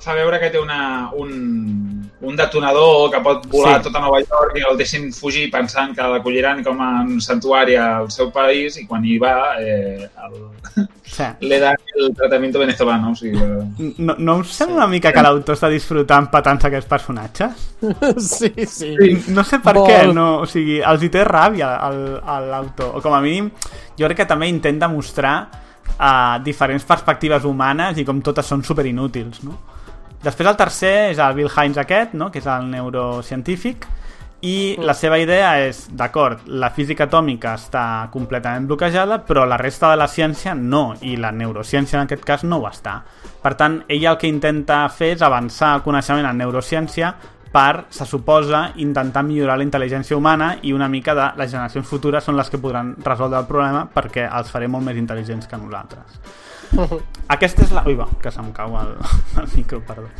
Fa 0.00 0.14
veure 0.16 0.40
que 0.40 0.48
té 0.50 0.58
una, 0.58 1.10
un, 1.20 1.34
un 2.26 2.36
detonador 2.38 3.10
que 3.12 3.20
pot 3.22 3.44
volar 3.52 3.76
sí. 3.76 3.90
tota 3.90 4.00
Nova 4.00 4.22
York 4.24 4.56
i 4.56 4.64
el 4.70 4.80
deixin 4.80 5.10
fugir 5.12 5.50
pensant 5.52 5.92
que 5.94 6.08
l'acolliran 6.14 6.64
com 6.64 6.80
a 6.80 6.90
un 7.04 7.20
santuari 7.20 7.76
al 7.76 8.08
seu 8.10 8.32
país 8.32 8.80
i 8.80 8.86
quan 8.88 9.04
hi 9.04 9.18
va 9.20 9.36
eh, 9.60 10.08
el, 10.24 10.88
sí. 11.04 11.28
le 11.40 11.60
dan 11.60 11.76
el 11.96 12.14
tractament 12.16 12.56
venezolano. 12.56 13.12
O 13.12 13.16
sigui, 13.16 13.38
eh... 13.38 13.92
no, 13.98 14.16
no 14.18 14.38
us 14.42 14.54
sembla 14.56 14.74
sí. 14.74 14.80
una 14.80 14.88
mica 14.90 15.12
que 15.12 15.24
l'autor 15.24 15.56
està 15.58 15.70
disfrutant 15.72 16.30
patant 16.32 16.64
aquests 16.68 16.90
personatges? 16.90 17.68
sí, 18.32 18.52
sí. 18.66 18.92
No 19.28 19.44
sé 19.46 19.60
per 19.64 19.76
Vol. 19.78 19.86
què, 19.90 20.00
no, 20.14 20.26
o 20.44 20.48
sigui, 20.50 20.80
els 20.80 21.02
hi 21.02 21.10
té 21.12 21.24
ràbia 21.26 21.74
a 21.80 22.40
l'autor, 22.44 22.96
o 22.98 23.02
com 23.04 23.14
a 23.16 23.22
mínim 23.24 23.50
jo 23.98 24.06
crec 24.06 24.22
que 24.22 24.28
també 24.28 24.48
intenta 24.50 24.88
mostrar 24.92 25.36
uh, 25.96 26.36
diferents 26.44 26.84
perspectives 26.84 27.44
humanes 27.44 27.98
i 27.98 28.04
com 28.04 28.20
totes 28.22 28.46
són 28.46 28.62
super 28.66 28.86
inútils, 28.86 29.42
no? 29.46 29.58
Després 30.26 30.48
el 30.48 30.56
tercer 30.58 30.94
és 31.12 31.20
el 31.22 31.36
Bill 31.36 31.52
Hines 31.52 31.78
aquest, 31.78 32.16
no? 32.18 32.32
que 32.34 32.40
és 32.40 32.46
el 32.50 32.64
neurocientífic, 32.70 33.84
i 34.46 34.76
la 34.84 34.92
seva 34.92 35.16
idea 35.18 35.54
és, 35.64 35.86
d'acord, 35.96 36.42
la 36.46 36.68
física 36.74 37.06
atòmica 37.06 37.54
està 37.56 37.84
completament 38.12 38.66
bloquejada, 38.68 39.22
però 39.24 39.46
la 39.48 39.56
resta 39.56 39.88
de 39.90 39.96
la 39.96 40.08
ciència 40.12 40.52
no, 40.54 40.90
i 41.00 41.16
la 41.16 41.32
neurociència 41.32 41.98
en 41.98 42.04
aquest 42.04 42.26
cas 42.26 42.44
no 42.44 42.60
ho 42.60 42.66
està. 42.68 42.98
Per 43.42 43.54
tant, 43.56 43.80
ella 43.88 44.12
el 44.12 44.20
que 44.20 44.28
intenta 44.28 44.82
fer 44.92 45.14
és 45.14 45.24
avançar 45.24 45.72
el 45.78 45.84
coneixement 45.86 46.28
en 46.28 46.42
neurociència 46.42 47.14
per, 47.56 47.86
se 47.88 48.04
suposa, 48.04 48.72
intentar 48.84 49.22
millorar 49.24 49.56
la 49.56 49.64
intel·ligència 49.64 50.16
humana 50.16 50.50
i 50.68 50.74
una 50.76 50.90
mica 50.92 51.14
de 51.16 51.30
les 51.40 51.50
generacions 51.54 51.86
futures 51.88 52.24
són 52.28 52.36
les 52.36 52.50
que 52.52 52.60
podran 52.60 52.92
resoldre 53.04 53.40
el 53.40 53.48
problema 53.48 53.86
perquè 53.94 54.26
els 54.28 54.50
faré 54.52 54.68
molt 54.68 54.84
més 54.84 54.98
intel·ligents 55.00 55.48
que 55.48 55.60
nosaltres. 55.60 56.18
Aquesta 57.36 57.64
és 57.64 57.72
la... 57.72 57.86
Ui, 57.88 57.96
va, 57.96 58.10
que 58.20 58.32
se'm 58.34 58.50
cau 58.56 58.76
el, 58.82 58.92
el 59.40 59.48
micro, 59.54 59.80
perdó. 59.88 60.10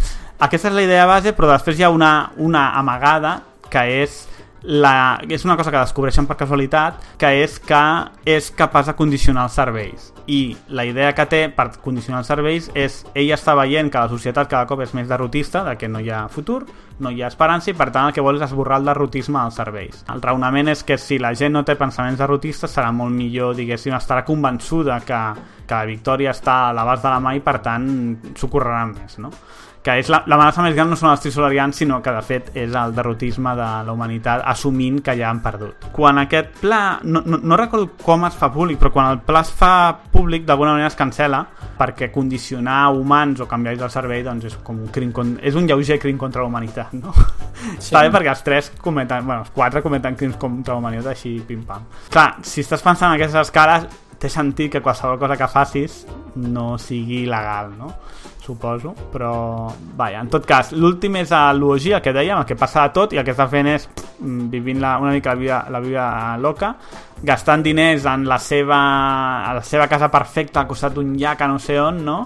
Aquesta 0.46 0.70
és 0.70 0.78
la 0.78 0.86
idea 0.86 1.04
base, 1.08 1.34
però 1.36 1.50
després 1.52 1.76
hi 1.76 1.84
ha 1.84 1.92
una, 1.92 2.30
una 2.40 2.70
amagada 2.80 3.38
que 3.68 3.84
és 4.00 4.22
la, 4.66 5.20
és 5.28 5.44
una 5.46 5.56
cosa 5.56 5.70
que 5.70 5.78
descobreixen 5.78 6.26
per 6.26 6.36
casualitat, 6.40 6.98
que 7.20 7.28
és 7.44 7.60
que 7.62 7.82
és 8.26 8.50
capaç 8.50 8.90
de 8.90 8.96
condicionar 8.98 9.46
els 9.46 9.54
serveis. 9.54 10.10
I 10.26 10.56
la 10.74 10.82
idea 10.84 11.12
que 11.14 11.26
té 11.30 11.44
per 11.54 11.68
condicionar 11.84 12.24
els 12.24 12.30
serveis 12.32 12.66
és 12.74 13.04
ell 13.14 13.30
està 13.30 13.54
veient 13.54 13.92
que 13.94 14.02
la 14.02 14.10
societat 14.10 14.50
cada 14.50 14.66
cop 14.66 14.82
és 14.82 14.92
més 14.98 15.06
derrotista, 15.06 15.62
de 15.62 15.76
que 15.78 15.86
no 15.86 16.02
hi 16.02 16.10
ha 16.10 16.24
futur, 16.28 16.64
no 16.98 17.12
hi 17.14 17.22
ha 17.22 17.30
esperança 17.30 17.70
i 17.70 17.76
per 17.78 17.92
tant 17.94 18.08
el 18.08 18.16
que 18.16 18.24
vol 18.26 18.40
és 18.40 18.46
esborrar 18.48 18.80
el 18.82 18.90
derrotisme 18.90 19.38
dels 19.38 19.60
serveis. 19.62 20.02
El 20.12 20.22
raonament 20.24 20.72
és 20.74 20.82
que 20.82 20.98
si 20.98 21.20
la 21.22 21.30
gent 21.38 21.54
no 21.54 21.62
té 21.62 21.76
pensaments 21.78 22.18
derrotistes 22.18 22.74
serà 22.74 22.90
molt 22.90 23.14
millor, 23.14 23.54
diguéssim, 23.54 23.94
estarà 23.94 24.24
convençuda 24.26 24.98
que, 25.06 25.20
que 25.62 25.78
la 25.78 25.86
victòria 25.86 26.34
està 26.34 26.64
a 26.66 26.74
l'abast 26.74 27.06
de 27.06 27.14
la 27.14 27.22
mà 27.22 27.36
i 27.38 27.44
per 27.44 27.60
tant 27.62 27.86
s'ho 28.34 28.50
més, 28.50 29.18
no? 29.22 29.30
Que 29.86 29.94
és 30.00 30.08
la, 30.10 30.24
l'amenaça 30.26 30.64
més 30.64 30.74
gran 30.74 30.88
no 30.90 30.96
són 30.98 31.12
els 31.12 31.22
trisolarians, 31.22 31.78
sinó 31.78 32.00
que 32.02 32.10
de 32.10 32.22
fet 32.26 32.48
és 32.58 32.74
el 32.74 32.94
derrotisme 32.96 33.52
de 33.54 33.66
la 33.86 33.92
humanitat 33.94 34.42
assumint 34.50 34.98
que 35.06 35.14
ja 35.18 35.28
han 35.30 35.38
perdut. 35.44 35.86
Quan 35.94 36.18
aquest 36.24 36.56
pla, 36.58 36.80
no, 37.06 37.22
no, 37.22 37.38
no 37.38 37.58
recordo 37.60 37.92
com 38.02 38.26
es 38.26 38.34
fa 38.34 38.50
públic, 38.52 38.80
però 38.80 38.90
quan 38.96 39.12
el 39.12 39.20
pla 39.26 39.44
es 39.46 39.52
fa 39.54 39.70
públic 40.10 40.46
d'alguna 40.48 40.74
manera 40.74 40.90
es 40.90 40.98
cancela 40.98 41.44
perquè 41.76 42.08
condicionar 42.10 42.88
humans 42.96 43.44
o 43.44 43.46
canviar 43.46 43.76
el 43.76 43.92
servei 43.92 44.24
doncs 44.26 44.48
és 44.50 44.56
com 44.64 44.80
un 44.82 44.90
crim 44.90 45.12
con... 45.14 45.36
és 45.38 45.54
un 45.54 45.68
lleuger 45.68 46.00
crim 46.02 46.18
contra 46.18 46.42
la 46.42 46.50
humanitat, 46.50 46.96
no? 46.96 47.14
Sí. 47.66 47.90
Està 47.90 48.02
bé 48.04 48.10
perquè 48.14 48.30
els 48.30 48.42
tres 48.46 48.72
cometen, 48.82 49.24
bueno, 49.26 49.44
els 49.44 49.54
quatre 49.54 49.82
cometen 49.82 50.18
crims 50.18 50.36
contra 50.40 50.74
la 50.74 50.82
humanitat 50.82 51.12
així 51.14 51.36
pim-pam. 51.46 51.86
Clar, 52.10 52.28
si 52.46 52.62
estàs 52.62 52.82
pensant 52.82 53.12
en 53.12 53.20
aquestes 53.20 53.48
escales 53.48 53.86
té 54.18 54.30
sentit 54.32 54.72
que 54.72 54.82
qualsevol 54.82 55.18
cosa 55.20 55.36
que 55.36 55.48
facis 55.50 56.04
no 56.36 56.74
sigui 56.80 57.24
legal, 57.28 57.72
no? 57.78 57.92
Suposo, 58.46 58.94
però 59.12 59.72
vaja, 59.98 60.20
en 60.22 60.30
tot 60.30 60.46
cas, 60.46 60.70
l'últim 60.72 61.18
és 61.18 61.32
a 61.34 61.50
l'UOG, 61.56 61.88
el 61.96 62.02
que 62.04 62.14
dèiem, 62.14 62.38
el 62.38 62.46
que 62.46 62.58
passa 62.58 62.86
de 62.86 62.94
tot 62.94 63.14
i 63.14 63.20
el 63.20 63.26
que 63.26 63.34
està 63.34 63.48
fent 63.50 63.68
és 63.72 63.88
mm, 63.90 64.48
vivint 64.52 64.80
la, 64.82 64.96
una 65.02 65.14
mica 65.16 65.34
la 65.34 65.40
vida, 65.40 65.60
la 65.74 65.82
vida 65.82 66.06
loca, 66.42 66.74
gastant 67.26 67.64
diners 67.66 68.06
en 68.06 68.28
la 68.30 68.38
seva, 68.38 68.78
a 69.50 69.54
la 69.58 69.64
seva 69.66 69.88
casa 69.90 70.10
perfecta 70.12 70.62
al 70.62 70.70
costat 70.70 70.94
d'un 70.94 71.16
llac 71.18 71.42
a 71.42 71.50
no 71.50 71.58
sé 71.58 71.80
on, 71.82 72.04
no? 72.06 72.20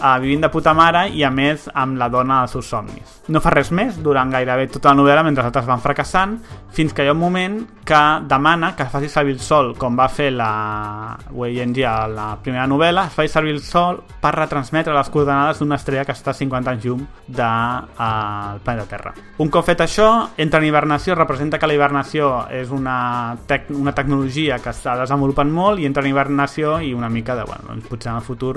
Uh, 0.00 0.18
vivint 0.20 0.42
de 0.44 0.50
puta 0.52 0.74
mare 0.74 1.06
i 1.14 1.24
a 1.24 1.30
més 1.30 1.68
amb 1.74 1.98
la 2.00 2.08
dona 2.12 2.42
dels 2.42 2.56
seus 2.56 2.68
somnis. 2.70 3.20
No 3.28 3.40
fa 3.44 3.52
res 3.54 3.70
més 3.72 3.96
durant 4.02 4.30
gairebé 4.32 4.68
tota 4.72 4.92
la 4.92 5.00
novel·la 5.00 5.24
mentre 5.26 5.44
altres 5.46 5.68
van 5.68 5.82
fracassant 5.82 6.38
fins 6.74 6.92
que 6.92 7.04
hi 7.04 7.08
ha 7.08 7.14
un 7.14 7.20
moment 7.20 7.60
que 7.86 8.00
demana 8.26 8.72
que 8.74 8.86
faci 8.90 9.08
servir 9.12 9.36
el 9.36 9.42
sol 9.44 9.74
com 9.78 9.96
va 9.98 10.08
fer 10.08 10.30
la 10.34 11.16
Wei 11.30 11.58
Yenji 11.58 11.84
a 11.86 11.94
la 12.10 12.26
primera 12.42 12.66
novel·la, 12.66 13.06
es 13.06 13.14
faci 13.14 13.30
servir 13.30 13.54
el 13.54 13.62
sol 13.62 14.00
per 14.20 14.32
retransmetre 14.34 14.94
les 14.96 15.10
coordenades 15.12 15.60
d'una 15.60 15.78
estrella 15.78 16.06
que 16.08 16.16
està 16.16 16.32
a 16.32 16.38
50 16.38 16.72
anys 16.72 16.86
llum 16.88 17.04
del 17.28 17.36
de, 17.36 17.50
uh, 17.98 18.58
planeta 18.64 18.88
Terra. 18.90 19.14
Un 19.38 19.52
cop 19.52 19.66
fet 19.66 19.84
això, 19.84 20.08
entra 20.40 20.60
en 20.60 20.66
hibernació, 20.68 21.14
representa 21.18 21.60
que 21.60 21.68
la 21.70 21.76
hibernació 21.76 22.32
és 22.50 22.72
una, 22.74 23.36
tec 23.46 23.70
una 23.74 23.94
tecnologia 23.94 24.58
que 24.62 24.72
està 24.72 24.96
desenvolupant 25.00 25.52
molt 25.52 25.80
i 25.80 25.86
entra 25.88 26.02
en 26.02 26.10
hibernació 26.10 26.80
i 26.82 26.92
una 26.94 27.12
mica 27.12 27.36
de, 27.38 27.46
bueno, 27.46 27.68
doncs 27.70 27.88
potser 27.90 28.12
en 28.12 28.18
el 28.18 28.26
futur 28.26 28.56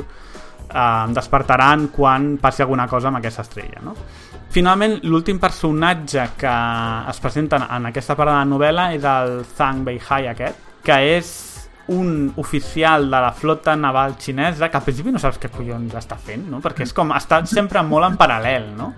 eh, 0.69 1.06
despertaran 1.15 1.88
quan 1.94 2.38
passi 2.41 2.64
alguna 2.65 2.88
cosa 2.88 3.10
amb 3.10 3.19
aquesta 3.19 3.45
estrella. 3.45 3.84
No? 3.84 3.95
Finalment, 4.53 4.99
l'últim 5.03 5.39
personatge 5.39 6.30
que 6.39 6.56
es 7.11 7.19
presenta 7.19 7.60
en 7.76 7.89
aquesta 7.89 8.15
part 8.15 8.31
de 8.31 8.38
la 8.38 8.48
novel·la 8.48 8.89
és 8.95 9.03
el 9.03 9.41
Zhang 9.57 9.84
Beihai 9.85 10.31
aquest, 10.31 10.64
que 10.84 10.98
és 11.18 11.31
un 11.88 12.34
oficial 12.35 13.06
de 13.07 13.19
la 13.23 13.31
flota 13.31 13.76
naval 13.76 14.18
xinesa 14.19 14.69
que 14.69 14.77
al 14.77 14.84
principi 14.84 15.11
no 15.11 15.19
saps 15.23 15.39
què 15.39 15.52
collons 15.52 15.95
està 15.95 16.18
fent, 16.19 16.48
no? 16.52 16.60
perquè 16.64 16.84
és 16.84 16.94
com, 16.95 17.14
està 17.15 17.41
sempre 17.48 17.84
molt 17.84 18.07
en 18.10 18.18
paral·lel, 18.19 18.72
no? 18.76 18.94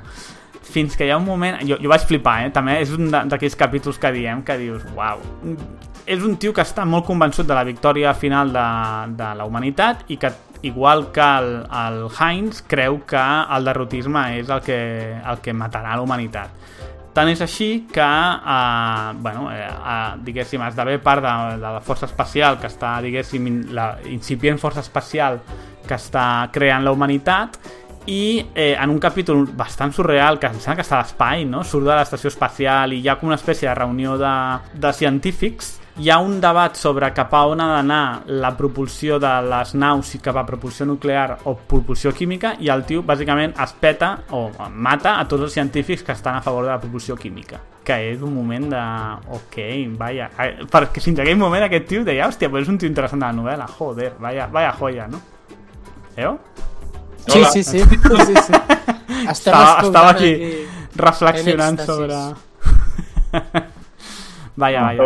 fins 0.69 0.95
que 0.97 1.05
hi 1.05 1.11
ha 1.11 1.17
un 1.17 1.25
moment... 1.25 1.59
Jo, 1.65 1.79
jo 1.81 1.89
vaig 1.89 2.05
flipar, 2.05 2.35
eh? 2.45 2.51
També 2.53 2.77
és 2.83 2.91
un 2.93 3.09
d'aquells 3.09 3.57
capítols 3.57 3.97
que 4.01 4.11
diem 4.13 4.43
que 4.45 4.57
dius, 4.59 4.85
uau, 4.93 5.21
és 6.05 6.25
un 6.25 6.37
tio 6.41 6.53
que 6.53 6.61
està 6.65 6.85
molt 6.85 7.07
convençut 7.07 7.47
de 7.49 7.57
la 7.57 7.65
victòria 7.65 8.13
final 8.17 8.53
de, 8.53 8.67
de 9.17 9.31
la 9.37 9.49
humanitat 9.49 10.05
i 10.13 10.19
que 10.21 10.31
igual 10.61 11.11
que 11.11 11.21
el, 11.21 11.65
el 11.71 12.07
Heinz, 12.11 12.61
creu 12.67 13.01
que 13.07 13.19
el 13.55 13.65
derrotisme 13.65 14.23
és 14.39 14.49
el 14.49 14.61
que, 14.65 14.79
el 15.19 15.41
que 15.43 15.55
matarà 15.55 15.95
la 15.95 16.03
humanitat. 16.03 16.55
Tant 17.15 17.29
és 17.31 17.41
així 17.41 17.87
que, 17.91 18.05
eh, 18.05 19.13
bueno, 19.19 19.49
eh, 19.51 19.65
eh, 19.65 20.13
diguéssim, 20.23 20.61
esdevé 20.67 20.99
part 21.03 21.25
de, 21.25 21.33
de 21.57 21.73
la 21.79 21.81
força 21.81 22.05
espacial 22.05 22.59
que 22.61 22.69
està, 22.69 22.99
diguéssim, 23.03 23.49
la 23.75 23.95
incipient 24.11 24.61
força 24.61 24.83
espacial 24.85 25.39
que 25.87 25.97
està 25.97 26.49
creant 26.53 26.85
la 26.85 26.93
humanitat 26.93 27.57
i 28.05 28.45
eh, 28.53 28.75
en 28.79 28.89
un 28.89 28.99
capítol 28.99 29.47
bastant 29.57 29.91
surreal 29.93 30.39
que 30.39 30.47
em 30.47 30.59
sembla 30.61 30.79
que 30.79 30.85
està 30.85 30.99
a 30.99 31.03
l'espai, 31.03 31.45
no? 31.49 31.63
surt 31.63 31.89
de 31.89 31.97
l'estació 31.97 32.29
espacial 32.29 32.93
i 32.93 33.01
hi 33.01 33.09
ha 33.09 33.17
com 33.19 33.29
una 33.29 33.39
espècie 33.39 33.67
de 33.69 33.75
reunió 33.75 34.15
de, 34.17 34.33
de 34.73 34.93
científics 34.93 35.78
hi 35.99 36.09
ha 36.09 36.19
un 36.23 36.39
debat 36.39 36.77
sobre 36.79 37.09
cap 37.11 37.33
a 37.35 37.41
on 37.51 37.59
ha 37.59 37.65
d'anar 37.73 38.23
la 38.39 38.53
propulsió 38.55 39.17
de 39.19 39.31
les 39.43 39.73
naus 39.75 40.13
i 40.15 40.21
cap 40.23 40.37
a 40.39 40.45
propulsió 40.47 40.85
nuclear 40.87 41.41
o 41.43 41.57
propulsió 41.59 42.13
química 42.15 42.53
i 42.63 42.71
el 42.71 42.85
tio 42.87 43.03
bàsicament 43.03 43.51
es 43.59 43.73
peta 43.81 44.13
o 44.31 44.47
mata 44.71 45.17
a 45.19 45.27
tots 45.27 45.43
els 45.49 45.57
científics 45.57 46.05
que 46.07 46.15
estan 46.15 46.39
a 46.39 46.41
favor 46.41 46.63
de 46.63 46.71
la 46.71 46.79
propulsió 46.79 47.17
química 47.19 47.59
que 47.83 47.97
és 48.13 48.23
un 48.23 48.31
moment 48.33 48.69
de... 48.71 48.83
ok, 49.35 49.55
vaya 49.99 50.29
perquè 50.71 51.03
fins 51.03 51.19
aquell 51.19 51.35
moment 51.41 51.63
aquest 51.67 51.87
tio 51.91 52.07
deia 52.07 52.29
hòstia, 52.29 52.47
però 52.47 52.63
és 52.63 52.71
un 52.71 52.79
tio 52.79 52.87
interessant 52.87 53.19
de 53.19 53.27
la 53.27 53.35
novel·la 53.35 53.67
joder, 53.75 54.13
vaya, 54.23 54.47
vaya 54.53 54.71
joia, 54.79 55.07
no? 55.11 55.19
Eo? 56.15 56.37
Sí, 57.27 57.43
sí, 57.51 57.63
sí, 57.63 57.83
sí, 57.83 58.35
sí. 58.47 58.53
Estava, 59.29 59.81
estava 59.83 60.09
aquí, 60.11 60.33
aquí 60.33 60.67
reflexionant 60.95 61.79
sobre... 61.85 62.15
vaya, 64.55 64.81
vaya. 64.81 65.01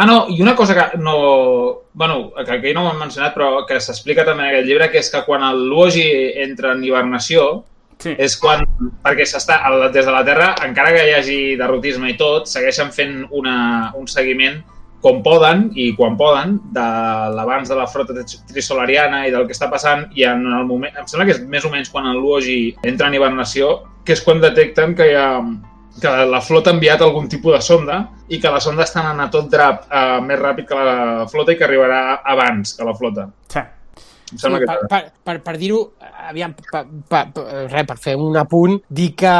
Ah, 0.00 0.06
no, 0.06 0.26
i 0.32 0.40
una 0.40 0.56
cosa 0.56 0.74
que 0.74 0.96
no... 0.96 1.82
bueno, 1.92 2.32
que 2.32 2.52
aquí 2.52 2.72
no 2.72 2.86
ho 2.86 2.92
hem 2.94 3.02
mencionat, 3.02 3.34
però 3.34 3.66
que 3.68 3.76
s'explica 3.84 4.24
també 4.24 4.46
en 4.46 4.54
aquest 4.54 4.68
llibre, 4.70 4.86
que 4.88 4.96
és 5.02 5.10
que 5.12 5.20
quan 5.26 5.44
el 5.44 5.66
Luogi 5.68 6.06
entra 6.40 6.70
en 6.72 6.80
hibernació, 6.86 7.66
sí. 8.00 8.14
és 8.16 8.38
quan... 8.40 8.64
Perquè 9.04 9.26
s'està... 9.28 9.58
Des 9.92 10.08
de 10.08 10.14
la 10.14 10.24
Terra, 10.24 10.54
encara 10.64 10.94
que 10.96 11.04
hi 11.04 11.12
hagi 11.18 11.38
derrotisme 11.60 12.14
i 12.14 12.16
tot, 12.16 12.48
segueixen 12.48 12.94
fent 12.96 13.26
una, 13.28 13.58
un 14.00 14.08
seguiment 14.08 14.62
com 15.04 15.20
poden 15.24 15.66
i 15.76 15.90
quan 15.98 16.16
poden 16.16 16.56
de 16.72 16.88
l'abans 17.36 17.68
de 17.68 17.76
la 17.76 17.88
frota 17.88 18.24
trisolariana 18.48 19.26
i 19.28 19.36
del 19.36 19.44
que 19.44 19.56
està 19.56 19.68
passant 19.68 20.08
i 20.16 20.24
en 20.24 20.48
el 20.48 20.64
moment... 20.64 20.96
Em 20.96 21.12
sembla 21.12 21.28
que 21.28 21.36
és 21.36 21.44
més 21.44 21.68
o 21.68 21.76
menys 21.76 21.92
quan 21.92 22.08
el 22.08 22.24
Luogi 22.24 22.62
entra 22.88 23.12
en 23.12 23.20
hibernació, 23.20 23.82
que 24.08 24.16
és 24.16 24.24
quan 24.24 24.40
detecten 24.40 24.96
que 24.96 25.12
hi 25.12 25.18
ha 25.20 25.34
que 26.00 26.12
la 26.30 26.40
flota 26.40 26.70
ha 26.70 26.76
enviat 26.76 27.02
algun 27.02 27.28
tipus 27.28 27.56
de 27.56 27.60
sonda 27.64 27.98
i 28.30 28.38
que 28.40 28.52
la 28.52 28.62
sonda 28.62 28.86
està 28.86 29.02
anant 29.02 29.26
a 29.26 29.30
tot 29.32 29.50
drap 29.50 29.88
uh, 29.88 30.20
més 30.24 30.38
ràpid 30.38 30.68
que 30.68 30.78
la 30.78 31.26
flota 31.30 31.54
i 31.54 31.58
que 31.58 31.66
arribarà 31.66 32.00
abans 32.22 32.76
que 32.76 32.86
la 32.86 32.96
flota. 32.96 33.28
Sí. 33.50 33.66
Em 34.30 34.38
sí, 34.38 34.50
que... 34.62 34.66
per, 34.66 34.76
per, 34.86 35.00
per, 35.26 35.36
per 35.42 35.56
dir-ho, 35.58 35.80
aviam, 36.30 36.52
per, 36.54 36.84
per, 37.10 37.22
per, 37.34 37.46
res, 37.72 37.86
per 37.88 37.96
fer 37.98 38.14
un 38.14 38.36
apunt, 38.38 38.76
dir 38.86 39.08
que, 39.18 39.32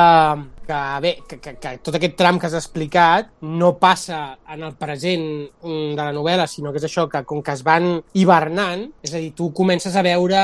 que, 0.67 0.79
bé, 1.05 1.13
que, 1.29 1.39
que, 1.39 1.53
que 1.63 1.75
tot 1.87 1.95
aquest 1.95 2.17
tram 2.19 2.41
que 2.43 2.49
has 2.49 2.57
explicat 2.59 3.29
no 3.47 3.77
passa 3.79 4.19
en 4.51 4.65
el 4.67 4.75
present 4.81 5.23
mm, 5.47 5.93
de 5.95 6.01
la 6.01 6.15
novel·la, 6.17 6.49
sinó 6.51 6.75
que 6.75 6.83
és 6.83 6.89
això, 6.89 7.07
que 7.13 7.23
com 7.29 7.45
que 7.47 7.55
es 7.55 7.63
van 7.67 7.93
hivernant, 8.19 8.89
és 9.07 9.15
a 9.15 9.23
dir, 9.23 9.31
tu 9.39 9.53
comences 9.55 9.95
a 9.95 10.03
veure, 10.03 10.43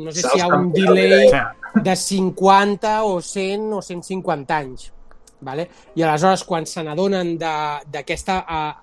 no 0.00 0.14
sé 0.16 0.24
si 0.24 0.38
hi 0.38 0.46
ha 0.46 0.48
un 0.56 0.72
delay 0.72 1.28
de 1.84 1.98
50 2.06 2.96
o 3.04 3.20
100 3.20 3.68
o 3.76 3.82
150 3.84 4.56
anys 4.56 4.88
Vale? 5.40 5.68
I 5.96 6.04
aleshores, 6.04 6.44
quan 6.44 6.66
se 6.68 6.82
n'adonen 6.84 7.36
d'aquesta 7.40 8.42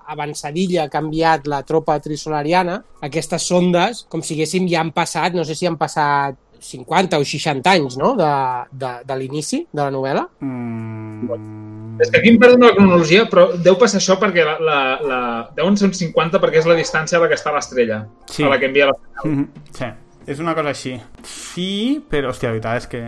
avançadilla 0.10 0.88
que 0.90 0.98
ha 0.98 1.04
enviat 1.06 1.48
la 1.48 1.62
tropa 1.68 2.00
trisolariana, 2.02 2.80
aquestes 3.06 3.46
sondes, 3.52 4.06
com 4.10 4.24
si 4.26 4.36
haguéssim 4.36 4.68
ja 4.70 4.82
han 4.82 4.92
passat, 4.96 5.38
no 5.38 5.46
sé 5.46 5.56
si 5.56 5.70
han 5.70 5.78
passat 5.78 6.38
50 6.60 7.20
o 7.22 7.26
60 7.26 7.70
anys, 7.70 7.98
no?, 8.02 8.16
de, 8.18 8.32
de, 8.72 8.94
de 9.06 9.18
l'inici 9.20 9.62
de 9.72 9.84
la 9.84 9.92
novel·la. 9.94 10.26
Mm. 10.42 11.98
És 12.02 12.12
que 12.14 12.20
aquí 12.20 12.30
em 12.30 12.40
perdo 12.42 12.60
la 12.62 12.74
cronologia, 12.76 13.26
però 13.30 13.48
deu 13.58 13.78
passar 13.82 14.02
això 14.02 14.18
perquè 14.22 14.46
la, 14.46 14.58
la, 14.62 14.82
la... 15.02 15.22
deuen 15.58 15.78
ser 15.78 15.90
uns 15.90 16.02
50 16.02 16.42
perquè 16.42 16.62
és 16.62 16.68
la 16.70 16.78
distància 16.78 17.18
a 17.18 17.24
la 17.24 17.30
que 17.30 17.38
està 17.38 17.54
l'estrella, 17.54 18.04
sí. 18.30 18.46
a 18.46 18.52
la 18.52 18.60
que 18.62 18.70
envia 18.70 18.92
l'estrella. 18.92 19.24
Mm 19.24 19.40
-hmm. 19.40 19.72
Sí. 19.80 19.90
És 20.28 20.42
una 20.44 20.52
cosa 20.52 20.74
així. 20.74 20.92
Sí, 21.24 22.04
però, 22.12 22.34
hòstia, 22.34 22.50
la 22.50 22.58
veritat 22.58 22.82
és 22.82 22.88
que, 22.92 23.00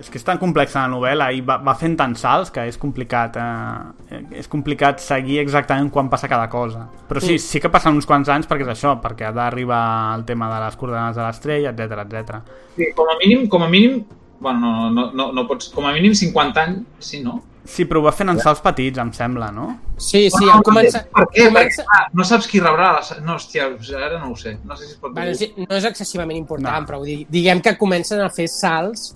és 0.00 0.06
que 0.08 0.16
és 0.16 0.24
tan 0.24 0.38
complexa 0.40 0.86
la 0.86 0.88
novel·la 0.88 1.26
i 1.36 1.42
va, 1.44 1.58
va 1.60 1.74
fent 1.76 1.98
tants 2.00 2.22
salts 2.24 2.52
que 2.54 2.64
és 2.64 2.78
complicat 2.80 3.36
eh, 3.36 4.22
és 4.40 4.48
complicat 4.48 5.02
seguir 5.04 5.36
exactament 5.42 5.90
quan 5.92 6.08
passa 6.08 6.30
cada 6.32 6.48
cosa. 6.48 6.86
Però 7.10 7.20
sí, 7.20 7.36
sí 7.42 7.60
que 7.60 7.68
passen 7.72 7.98
uns 7.98 8.08
quants 8.08 8.32
anys 8.32 8.48
perquè 8.48 8.64
és 8.64 8.72
això, 8.72 8.94
perquè 9.04 9.28
ha 9.28 9.34
d'arribar 9.36 9.82
el 10.16 10.24
tema 10.24 10.48
de 10.54 10.62
les 10.64 10.80
coordenades 10.80 11.20
de 11.20 11.26
l'estrella, 11.26 11.74
etc 11.74 12.06
etc. 12.06 12.40
Sí, 12.78 12.88
com 12.96 13.12
a 13.12 13.18
mínim, 13.20 13.44
com 13.52 13.66
a 13.66 13.68
mínim, 13.68 14.00
bueno, 14.40 14.72
no, 14.88 14.88
no, 14.96 15.06
no, 15.12 15.28
no 15.36 15.46
pots, 15.50 15.68
com 15.76 15.84
a 15.84 15.92
mínim 15.92 16.16
50 16.16 16.64
anys, 16.64 17.04
sí, 17.04 17.20
no? 17.20 17.42
Sí, 17.66 17.84
però 17.84 18.00
ho 18.00 18.06
va 18.06 18.14
fent 18.14 18.30
en 18.30 18.40
salts 18.42 18.62
petits, 18.64 18.98
em 19.02 19.10
sembla, 19.16 19.50
no? 19.54 19.66
Sí, 19.98 20.26
sí, 20.30 20.44
no, 20.46 20.60
comença... 20.66 21.02
Per 21.10 21.26
què? 21.32 21.46
Comença... 21.50 21.82
Perquè, 21.82 21.98
ah, 21.98 22.10
no 22.16 22.26
saps 22.28 22.48
qui 22.50 22.62
rebrà 22.62 22.92
la... 22.96 23.04
No, 23.26 23.36
hòstia, 23.36 23.68
ara 23.98 24.20
no 24.20 24.32
ho 24.32 24.36
sé. 24.38 24.56
No 24.64 24.78
sé 24.78 24.86
si 24.86 24.94
es 24.94 25.00
pot 25.02 25.14
bueno, 25.16 25.34
sí, 25.38 25.52
no 25.58 25.70
és 25.74 25.86
excessivament 25.88 26.38
important, 26.38 26.84
no. 26.84 26.90
però 26.90 27.00
diguem 27.04 27.62
que 27.64 27.76
comencen 27.80 28.22
a 28.22 28.28
fer 28.32 28.48
salts 28.52 29.10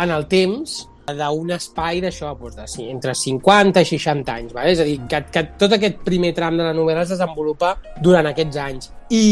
en 0.00 0.12
el 0.12 0.28
temps 0.30 0.82
d'un 1.04 1.52
espai 1.52 2.00
d'això, 2.00 2.32
doncs 2.38 2.76
de, 2.76 2.88
entre 2.88 3.14
50 3.18 3.82
i 3.84 3.88
60 3.90 4.34
anys, 4.34 4.52
vale? 4.56 4.72
és 4.72 4.80
a 4.80 4.86
dir, 4.88 4.98
que, 5.08 5.20
que 5.32 5.42
tot 5.60 5.76
aquest 5.76 6.00
primer 6.04 6.32
tram 6.36 6.56
de 6.56 6.64
la 6.64 6.72
novel·la 6.76 7.04
es 7.04 7.12
desenvolupa 7.12 7.74
durant 8.00 8.30
aquests 8.32 8.60
anys. 8.60 8.92
I... 9.12 9.24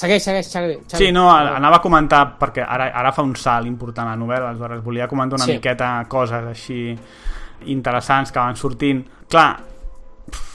Segueix, 0.00 0.22
segueix, 0.22 0.46
Xavi. 0.52 0.76
Xavi. 0.86 1.00
Sí, 1.00 1.08
no, 1.12 1.26
anava 1.32 1.80
a 1.80 1.82
comentar, 1.82 2.22
perquè 2.40 2.62
ara, 2.62 2.86
ara 2.96 3.10
fa 3.12 3.24
un 3.26 3.34
salt 3.36 3.66
important 3.68 4.08
a 4.08 4.14
la 4.14 4.20
novel·la, 4.20 4.52
aleshores 4.52 4.84
volia 4.84 5.08
comentar 5.10 5.40
una 5.40 5.48
sí. 5.48 5.56
miqueta 5.58 5.90
coses 6.08 6.46
així 6.52 6.84
interessants 7.66 8.32
que 8.32 8.38
van 8.40 8.56
sortint. 8.56 9.04
Clar, 9.30 9.50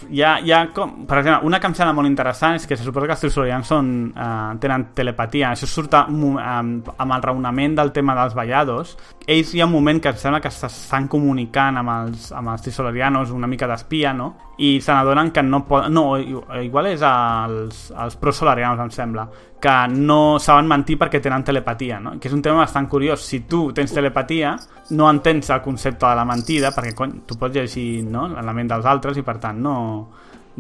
hi 0.09 0.21
ha, 0.23 0.37
hi 0.39 0.51
ha 0.53 0.59
com, 0.71 1.05
per 1.07 1.17
exemple, 1.19 1.47
una 1.47 1.59
que 1.59 1.67
em 1.67 1.73
sembla 1.75 1.93
molt 1.97 2.07
interessant 2.07 2.55
és 2.55 2.65
que 2.67 2.77
se 2.77 2.83
suposa 2.85 3.07
que 3.09 3.15
els 3.15 3.23
trisorians 3.25 3.67
són, 3.67 3.89
eh, 4.15 4.57
tenen 4.61 4.85
telepatia. 4.95 5.49
Això 5.51 5.67
surt 5.67 5.93
a, 5.97 6.05
un 6.07 6.19
mo- 6.19 6.39
amb, 6.39 6.91
amb 6.97 7.15
el 7.17 7.21
raonament 7.25 7.75
del 7.75 7.91
tema 7.91 8.15
dels 8.15 8.35
ballados. 8.37 8.95
Ells 9.27 9.53
hi 9.55 9.61
ha 9.61 9.65
un 9.65 9.73
moment 9.73 9.99
que 9.99 10.13
em 10.13 10.19
sembla 10.21 10.39
que 10.39 10.51
s'estan 10.53 11.09
comunicant 11.11 11.77
amb 11.81 11.89
els, 11.95 12.31
amb 12.31 12.53
els 12.53 12.61
trisolarianos 12.61 13.31
una 13.35 13.47
mica 13.47 13.67
d'espia, 13.67 14.13
no? 14.13 14.35
I 14.57 14.79
se 14.79 14.93
n'adonen 14.93 15.31
que 15.35 15.43
no 15.43 15.65
poden... 15.67 15.91
No, 15.93 16.05
igual 16.19 16.87
és 16.93 17.01
als, 17.03 17.89
als 17.91 18.15
prosolarianos, 18.15 18.79
em 18.79 18.91
sembla, 18.95 19.27
que 19.65 19.87
no 19.97 20.37
saben 20.37 20.67
mentir 20.69 20.99
perquè 21.01 21.17
tenen 21.23 21.43
telepatia, 21.43 21.97
no? 21.97 22.11
Que 22.21 22.29
és 22.29 22.35
un 22.35 22.43
tema 22.45 22.61
bastant 22.61 22.85
curiós. 22.89 23.23
Si 23.25 23.39
tu 23.49 23.71
tens 23.73 23.93
telepatia, 23.95 24.53
no 24.93 25.09
entens 25.09 25.49
el 25.49 25.63
concepte 25.65 26.05
de 26.05 26.19
la 26.19 26.25
mentida, 26.29 26.69
perquè 26.75 26.93
cony, 26.93 27.15
tu 27.25 27.39
pots 27.41 27.57
llegir 27.57 28.03
no? 28.05 28.27
la 28.29 28.53
ment 28.53 28.69
dels 28.69 28.85
altres 28.85 29.17
i 29.17 29.25
per 29.25 29.39
tant 29.41 29.57
no, 29.65 29.75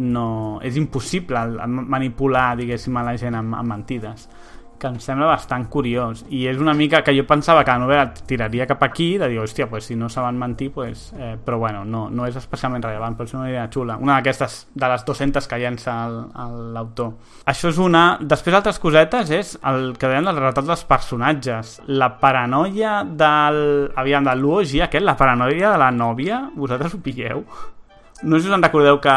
no, 0.01 0.25
és 0.65 0.79
impossible 0.81 1.45
manipular, 1.67 2.55
diguéssim, 2.57 2.97
a 2.97 3.05
la 3.05 3.13
gent 3.21 3.37
amb, 3.37 3.53
amb 3.61 3.75
mentides 3.75 4.25
que 4.79 4.87
em 4.87 4.99
sembla 4.99 5.27
bastant 5.29 5.67
curiós. 5.71 6.25
I 6.29 6.45
és 6.51 6.59
una 6.61 6.73
mica 6.73 7.01
que 7.03 7.13
jo 7.15 7.25
pensava 7.27 7.63
que 7.63 7.73
la 7.73 7.81
novel·la 7.83 8.25
tiraria 8.27 8.67
cap 8.69 8.83
aquí, 8.83 9.15
de 9.21 9.29
dir, 9.31 9.39
hòstia, 9.41 9.69
pues, 9.71 9.87
si 9.89 9.95
no 9.95 10.09
saben 10.09 10.39
mentir 10.39 10.71
pues, 10.73 11.11
eh, 11.17 11.35
però 11.43 11.59
bueno, 11.59 11.83
no, 11.85 12.09
no 12.09 12.27
és 12.27 12.35
especialment 12.39 12.83
rellevant, 12.83 13.17
però 13.17 13.29
és 13.29 13.35
una 13.37 13.49
idea 13.49 13.67
xula 13.71 13.97
una 14.01 14.17
d'aquestes, 14.17 14.57
de 14.73 14.89
les 14.91 15.05
200 15.05 15.47
que 15.47 15.59
llença 15.61 15.95
l'autor. 16.09 17.13
Això 17.45 17.71
és 17.71 17.79
una, 17.81 18.17
després 18.21 18.57
altres 18.57 18.79
cosetes 18.81 19.31
és 19.31 19.55
el 19.63 19.93
que 19.99 20.09
deien 20.09 20.27
del 20.27 20.41
retrat 20.41 20.67
dels 20.67 20.85
personatges. 20.87 21.79
La 21.87 22.15
paranoia 22.19 22.99
del 23.05 23.91
aviam, 23.95 24.27
de 24.27 24.35
l'UOG 24.35 24.81
aquest, 24.85 25.05
la 25.05 25.17
paranoia 25.19 25.71
de 25.73 25.79
la 25.81 25.91
nòvia, 25.95 26.45
vosaltres 26.55 26.95
ho 26.95 27.01
pilleu? 27.05 27.45
no 28.23 28.37
sé 28.37 28.43
si 28.43 28.49
us 28.49 28.55
en 28.55 28.63
recordeu 28.63 28.99
que 29.01 29.15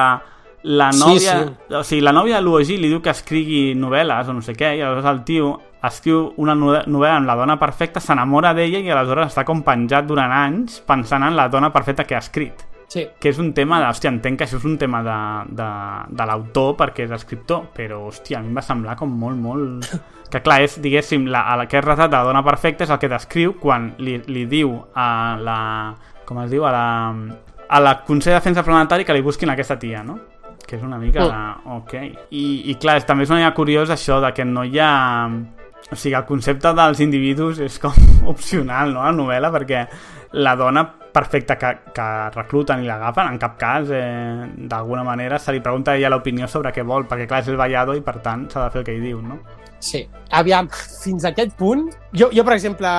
la 0.63 0.91
Sí, 0.93 1.01
nòvia, 1.01 1.35
sí. 1.45 1.75
o 1.75 1.83
sigui, 1.85 2.03
la 2.03 2.13
nòvia 2.13 2.37
de 2.37 2.43
l'UOG 2.43 2.73
li 2.81 2.89
diu 2.91 3.01
que 3.03 3.11
escrigui 3.15 3.75
novel·les 3.79 4.29
o 4.29 4.33
no 4.35 4.43
sé 4.43 4.55
què, 4.59 4.75
i 4.77 4.83
aleshores 4.83 5.07
el 5.13 5.23
tio 5.25 5.53
escriu 5.87 6.33
una 6.43 6.55
no- 6.59 6.83
novel·la 6.87 7.17
amb 7.21 7.27
la 7.31 7.37
dona 7.39 7.59
perfecta, 7.59 8.01
s'enamora 8.01 8.51
d'ella 8.55 8.81
i 8.83 8.91
aleshores 8.91 9.31
està 9.31 9.45
com 9.47 9.63
penjat 9.63 10.07
durant 10.09 10.33
anys 10.35 10.81
pensant 10.87 11.23
en 11.23 11.37
la 11.39 11.49
dona 11.49 11.71
perfecta 11.73 12.05
que 12.05 12.17
ha 12.17 12.25
escrit 12.25 12.65
Sí. 12.89 13.03
que 13.21 13.29
és 13.29 13.37
un 13.39 13.51
tema 13.53 13.79
de... 13.83 13.85
Hòstia, 13.85 14.09
entenc 14.09 14.39
que 14.39 14.45
això 14.47 14.57
és 14.57 14.65
un 14.65 14.79
tema 14.81 15.03
de, 15.05 15.17
de, 15.55 15.65
de 16.09 16.25
l'autor 16.25 16.71
perquè 16.79 17.05
és 17.05 17.11
escriptor, 17.13 17.67
però, 17.77 17.99
hòstia, 18.09 18.39
a 18.39 18.41
mi 18.41 18.49
em 18.49 18.57
va 18.57 18.63
semblar 18.65 18.95
com 18.97 19.11
molt, 19.13 19.37
molt... 19.37 19.91
Que 20.33 20.41
clar, 20.45 20.63
és, 20.65 20.75
diguéssim, 20.81 21.27
la, 21.29 21.41
a 21.53 21.59
aquest 21.63 21.85
retrat 21.85 22.09
de 22.11 22.17
la 22.17 22.25
dona 22.25 22.43
perfecta 22.45 22.85
és 22.85 22.91
el 22.93 22.99
que 23.01 23.09
descriu 23.09 23.55
quan 23.61 23.91
li, 23.99 24.19
li 24.29 24.47
diu 24.49 24.73
a 24.97 25.37
la... 25.41 25.59
Com 26.25 26.41
es 26.43 26.51
diu? 26.51 26.65
A 26.65 26.73
la, 26.73 27.13
a 27.69 27.81
la 27.81 27.95
Consell 28.05 28.33
de 28.35 28.39
Defensa 28.41 28.65
Planetari 28.65 29.05
que 29.05 29.13
li 29.17 29.21
busquin 29.25 29.53
aquesta 29.53 29.79
tia, 29.81 30.03
no? 30.03 30.19
Que 30.69 30.77
és 30.77 30.85
una 30.85 30.99
mica 31.01 31.25
de... 31.25 31.39
Ok. 31.79 31.95
I, 32.37 32.45
i 32.69 32.75
clar, 32.81 32.99
també 33.09 33.25
és 33.25 33.33
una 33.33 33.41
mica 33.41 33.55
curiós 33.57 33.91
això 33.95 34.21
de 34.25 34.35
que 34.37 34.45
no 34.45 34.67
hi 34.69 34.79
ha... 34.83 34.93
O 35.89 35.97
sigui, 35.97 36.13
el 36.19 36.27
concepte 36.29 36.75
dels 36.77 37.01
individus 37.01 37.63
és 37.65 37.79
com 37.81 37.95
opcional, 38.35 38.93
no?, 38.93 39.01
a 39.01 39.09
la 39.09 39.17
novel·la, 39.17 39.51
perquè 39.55 39.87
la 40.37 40.53
dona 40.61 40.85
perfecta 41.19 41.57
que, 41.57 41.71
que 41.97 42.09
recluten 42.35 42.83
i 42.85 42.89
l'agafen, 42.89 43.33
en 43.33 43.39
cap 43.41 43.57
cas, 43.59 43.89
eh, 43.97 44.45
d'alguna 44.69 45.07
manera, 45.07 45.39
se 45.41 45.55
li 45.57 45.63
pregunta 45.65 45.95
a 45.95 45.97
ella 45.97 46.13
l'opinió 46.13 46.47
sobre 46.51 46.75
què 46.77 46.85
vol, 46.85 47.09
perquè 47.09 47.27
clar, 47.31 47.41
és 47.41 47.49
el 47.49 47.57
ballado 47.57 47.97
i 47.97 48.05
per 48.05 48.19
tant 48.25 48.45
s'ha 48.51 48.67
de 48.67 48.75
fer 48.75 48.83
el 48.83 48.87
que 48.87 48.99
ell 48.99 49.09
diu, 49.09 49.23
no? 49.25 49.41
Sí. 49.81 50.03
Aviam, 50.35 50.69
fins 51.03 51.25
a 51.25 51.31
aquest 51.33 51.55
punt... 51.57 51.87
Jo, 52.19 52.29
jo 52.35 52.43
per 52.45 52.55
exemple, 52.57 52.91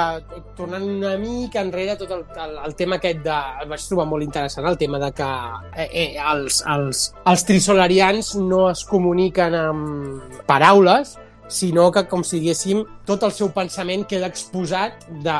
tornant 0.57 0.85
una 0.85 1.15
mica 1.19 1.61
enrere 1.61 1.95
tot 1.99 2.11
el, 2.15 2.23
el, 2.39 2.55
el 2.65 2.75
tema 2.79 2.97
aquest 2.97 3.23
de... 3.25 3.37
El 3.63 3.71
vaig 3.71 3.85
trobar 3.89 4.07
molt 4.09 4.25
interessant, 4.25 4.67
el 4.69 4.79
tema 4.81 5.01
de 5.01 5.11
que 5.17 5.29
eh, 5.75 5.87
eh, 5.87 6.09
els, 6.33 6.61
els, 6.69 7.03
els 7.29 7.45
trisolarians 7.45 8.35
no 8.41 8.67
es 8.71 8.85
comuniquen 8.89 9.57
amb 9.59 10.43
paraules, 10.49 11.17
sinó 11.49 11.89
que, 11.91 12.05
com 12.07 12.23
si 12.23 12.39
diguéssim, 12.39 12.83
tot 13.09 13.25
el 13.27 13.33
seu 13.35 13.49
pensament 13.55 14.05
queda 14.07 14.29
exposat 14.29 15.07
de, 15.25 15.35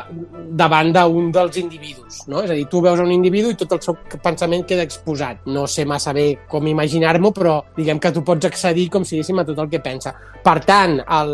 davant 0.58 0.92
d'un 0.92 1.30
dels 1.34 1.56
individus, 1.62 2.24
no? 2.28 2.42
És 2.44 2.50
a 2.50 2.58
dir, 2.58 2.66
tu 2.68 2.82
veus 2.84 3.00
un 3.00 3.12
individu 3.14 3.54
i 3.54 3.58
tot 3.58 3.76
el 3.78 3.82
seu 3.84 3.96
pensament 4.20 4.66
queda 4.68 4.84
exposat. 4.84 5.46
No 5.46 5.66
sé 5.70 5.86
massa 5.88 6.12
bé 6.16 6.26
com 6.50 6.66
imaginar-m'ho, 6.66 7.32
però 7.36 7.60
diguem 7.76 8.02
que 8.02 8.12
tu 8.12 8.24
pots 8.26 8.50
accedir, 8.50 8.90
com 8.90 9.06
si 9.06 9.16
diguéssim, 9.16 9.40
a 9.40 9.46
tot 9.48 9.62
el 9.62 9.70
que 9.72 9.80
pensa. 9.84 10.12
Per 10.44 10.58
tant, 10.66 10.98
el, 11.00 11.32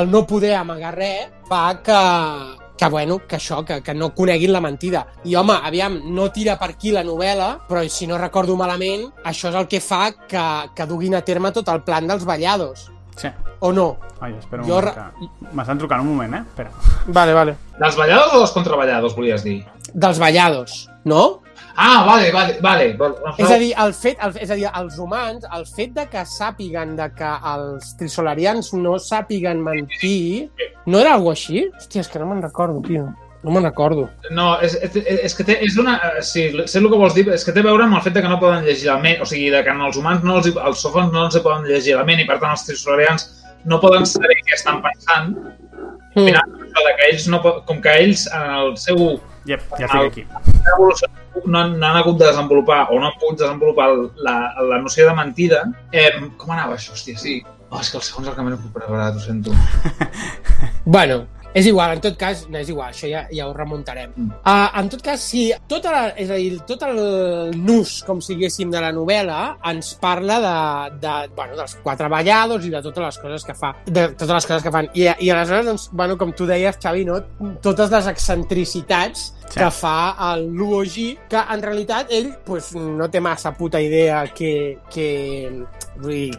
el 0.00 0.10
no 0.10 0.24
poder 0.26 0.56
amagar 0.56 0.96
res 0.96 1.28
fa 1.48 1.78
que, 1.84 2.00
que, 2.78 2.88
bueno, 2.88 3.20
que 3.26 3.36
això, 3.36 3.64
que, 3.66 3.80
que 3.82 3.94
no 3.94 4.14
coneguin 4.14 4.52
la 4.52 4.60
mentida. 4.64 5.04
I, 5.24 5.34
home, 5.36 5.56
aviam, 5.68 5.98
no 6.14 6.30
tira 6.32 6.56
per 6.60 6.72
aquí 6.72 6.92
la 6.94 7.04
novel·la, 7.04 7.50
però 7.68 7.82
si 7.90 8.06
no 8.06 8.20
recordo 8.20 8.56
malament, 8.56 9.08
això 9.24 9.50
és 9.52 9.58
el 9.58 9.68
que 9.68 9.82
fa 9.84 10.12
que, 10.28 10.44
que 10.74 10.86
duguin 10.88 11.18
a 11.18 11.24
terme 11.26 11.52
tot 11.52 11.68
el 11.72 11.82
plan 11.84 12.08
dels 12.08 12.24
ballados. 12.28 12.88
Sí. 13.18 13.28
O 13.60 13.72
no? 13.72 13.96
Ai, 14.20 14.32
espera 14.38 14.62
un 14.62 14.68
Jo 14.68 14.78
moment. 14.78 15.52
M'estan 15.52 15.80
trucant 15.80 16.04
un 16.04 16.12
moment, 16.12 16.38
eh? 16.38 16.44
Espera. 16.46 16.70
Vale, 17.06 17.34
vale. 17.34 17.56
Dels 17.78 17.98
ballados 17.98 18.32
o 18.34 18.40
dels 18.44 18.54
contraballados, 18.54 19.16
volies 19.18 19.44
dir? 19.44 19.58
Dels 19.92 20.18
ballados, 20.22 20.88
no? 21.04 21.42
Ah, 21.80 22.04
vale, 22.06 22.30
vale, 22.32 22.58
vale. 22.60 22.96
vale. 22.98 23.34
És 23.38 23.50
a 23.50 23.58
dir, 23.58 23.72
el 23.78 23.94
fet, 23.94 24.18
el, 24.22 24.34
és 24.42 24.50
a 24.50 24.56
dir, 24.58 24.66
els 24.80 24.98
humans, 24.98 25.46
el 25.54 25.66
fet 25.66 25.94
de 25.94 26.06
que 26.10 26.24
sàpiguen 26.26 26.96
de 26.98 27.06
que 27.14 27.30
els 27.52 27.92
trisolarians 27.98 28.72
no 28.74 28.96
sàpiguen 29.02 29.62
mentir, 29.62 30.50
no 30.86 30.98
era 31.02 31.14
alguna 31.14 31.36
així? 31.38 31.68
Hòstia, 31.70 32.02
és 32.02 32.10
que 32.10 32.22
no 32.22 32.26
me'n 32.30 32.42
recordo, 32.42 32.82
tio. 32.86 33.06
No 33.42 33.52
me'n 33.54 33.62
recordo. 33.62 34.08
No, 34.34 34.56
és, 34.60 34.74
és, 34.82 34.96
és 35.28 35.34
que 35.38 35.44
té, 35.46 35.58
és 35.64 35.76
una... 35.78 35.96
eh, 36.18 36.22
Sí, 36.26 36.48
sé 36.66 36.78
el 36.80 36.88
que 36.90 36.98
vols 36.98 37.14
dir, 37.14 37.28
és 37.30 37.44
que 37.46 37.52
té 37.54 37.60
a 37.60 37.68
veure 37.68 37.84
amb 37.84 37.94
el 37.94 38.02
fet 38.02 38.14
de 38.16 38.22
que 38.24 38.28
no 38.32 38.40
poden 38.40 38.64
llegir 38.66 38.88
la 38.90 38.98
ment, 38.98 39.20
o 39.22 39.26
sigui, 39.30 39.50
de 39.54 39.62
que 39.64 39.70
els 39.70 39.96
humans 39.96 40.24
no 40.26 40.38
els, 40.40 40.48
els 40.50 40.80
sofons 40.82 41.12
no 41.12 41.26
els 41.28 41.38
poden 41.44 41.64
llegir 41.70 41.94
la 41.96 42.04
ment 42.08 42.18
i 42.20 42.26
per 42.26 42.40
tant 42.42 42.50
els 42.56 42.64
trisolarians 42.66 43.28
no 43.64 43.78
poden 43.80 44.06
saber 44.06 44.34
què 44.44 44.54
estan 44.58 44.82
pensant, 44.82 45.36
Mm. 46.16 46.24
Mira, 46.24 46.40
de 46.48 46.92
que 46.98 47.04
ells 47.12 47.26
no, 47.30 47.38
com 47.68 47.80
que 47.84 47.92
ells 48.00 48.24
en 48.34 48.50
el 48.56 48.70
seu 48.80 48.96
Yep, 49.46 49.60
ja 49.78 49.86
estic 49.86 50.06
aquí. 50.08 50.24
evolució 50.72 51.06
no 51.46 51.58
han, 51.60 51.74
no 51.78 51.86
han 51.86 51.98
hagut 52.00 52.16
de 52.18 52.24
desenvolupar 52.26 52.88
o 52.90 52.98
no 52.98 53.06
han 53.06 53.18
pogut 53.20 53.38
desenvolupar 53.38 53.90
el- 53.92 54.08
la, 54.24 54.34
la 54.70 54.78
noció 54.82 55.06
de 55.06 55.14
mentida, 55.14 55.60
eh, 55.92 56.08
com 56.40 56.50
anava 56.56 56.74
això? 56.74 56.96
Hòstia, 56.96 57.16
sí. 57.20 57.36
Oh, 57.70 57.78
és 57.78 57.90
que 57.92 57.98
els 58.00 58.08
segons 58.10 58.26
el 58.26 58.34
que 58.34 58.42
m'he 58.42 58.56
preparat, 58.74 59.14
ho 59.14 59.20
sento. 59.20 59.52
Bueno, 60.84 61.26
és 61.54 61.66
igual, 61.66 61.94
en 61.96 62.02
tot 62.04 62.16
cas, 62.20 62.44
no 62.52 62.60
és 62.60 62.68
igual, 62.68 62.92
això 62.92 63.08
ja, 63.10 63.24
ja 63.32 63.46
ho 63.48 63.54
remuntarem. 63.56 64.12
Mm. 64.14 64.40
Uh, 64.42 64.66
en 64.80 64.90
tot 64.92 65.02
cas, 65.04 65.22
sí, 65.22 65.46
tota 65.70 65.94
la, 65.94 66.02
és 66.20 66.30
a 66.30 66.36
dir, 66.40 66.58
tot 66.68 66.84
el 66.88 67.00
nus, 67.56 67.98
com 68.06 68.20
si 68.24 68.34
diguéssim, 68.34 68.70
de 68.72 68.82
la 68.84 68.92
novel·la 68.94 69.40
ens 69.70 69.94
parla 70.02 70.38
de, 70.44 70.56
de, 71.02 71.14
bueno, 71.36 71.56
dels 71.58 71.78
quatre 71.84 72.10
ballados 72.12 72.66
i 72.68 72.74
de 72.74 72.82
totes 72.84 73.04
les 73.04 73.20
coses 73.24 73.48
que 73.48 73.56
fa, 73.58 73.72
de 73.86 74.10
totes 74.14 74.34
les 74.36 74.50
coses 74.52 74.66
que 74.66 74.74
fan. 74.74 74.92
I, 74.92 75.08
i 75.24 75.32
aleshores, 75.32 75.66
doncs, 75.70 75.88
bueno, 75.96 76.18
com 76.20 76.34
tu 76.36 76.48
deies, 76.48 76.78
Xavi, 76.82 77.06
no? 77.08 77.22
totes 77.64 77.90
les 77.94 78.12
excentricitats 78.12 79.32
Sí. 79.48 79.60
que 79.60 79.70
fa 79.72 80.14
el 80.32 80.46
Luogi, 80.52 81.18
que 81.28 81.40
en 81.40 81.62
realitat 81.62 82.10
ell 82.12 82.34
pues, 82.44 82.74
no 82.76 83.08
té 83.08 83.20
massa 83.24 83.54
puta 83.56 83.80
idea 83.80 84.26
que, 84.34 84.78
que, 84.92 85.06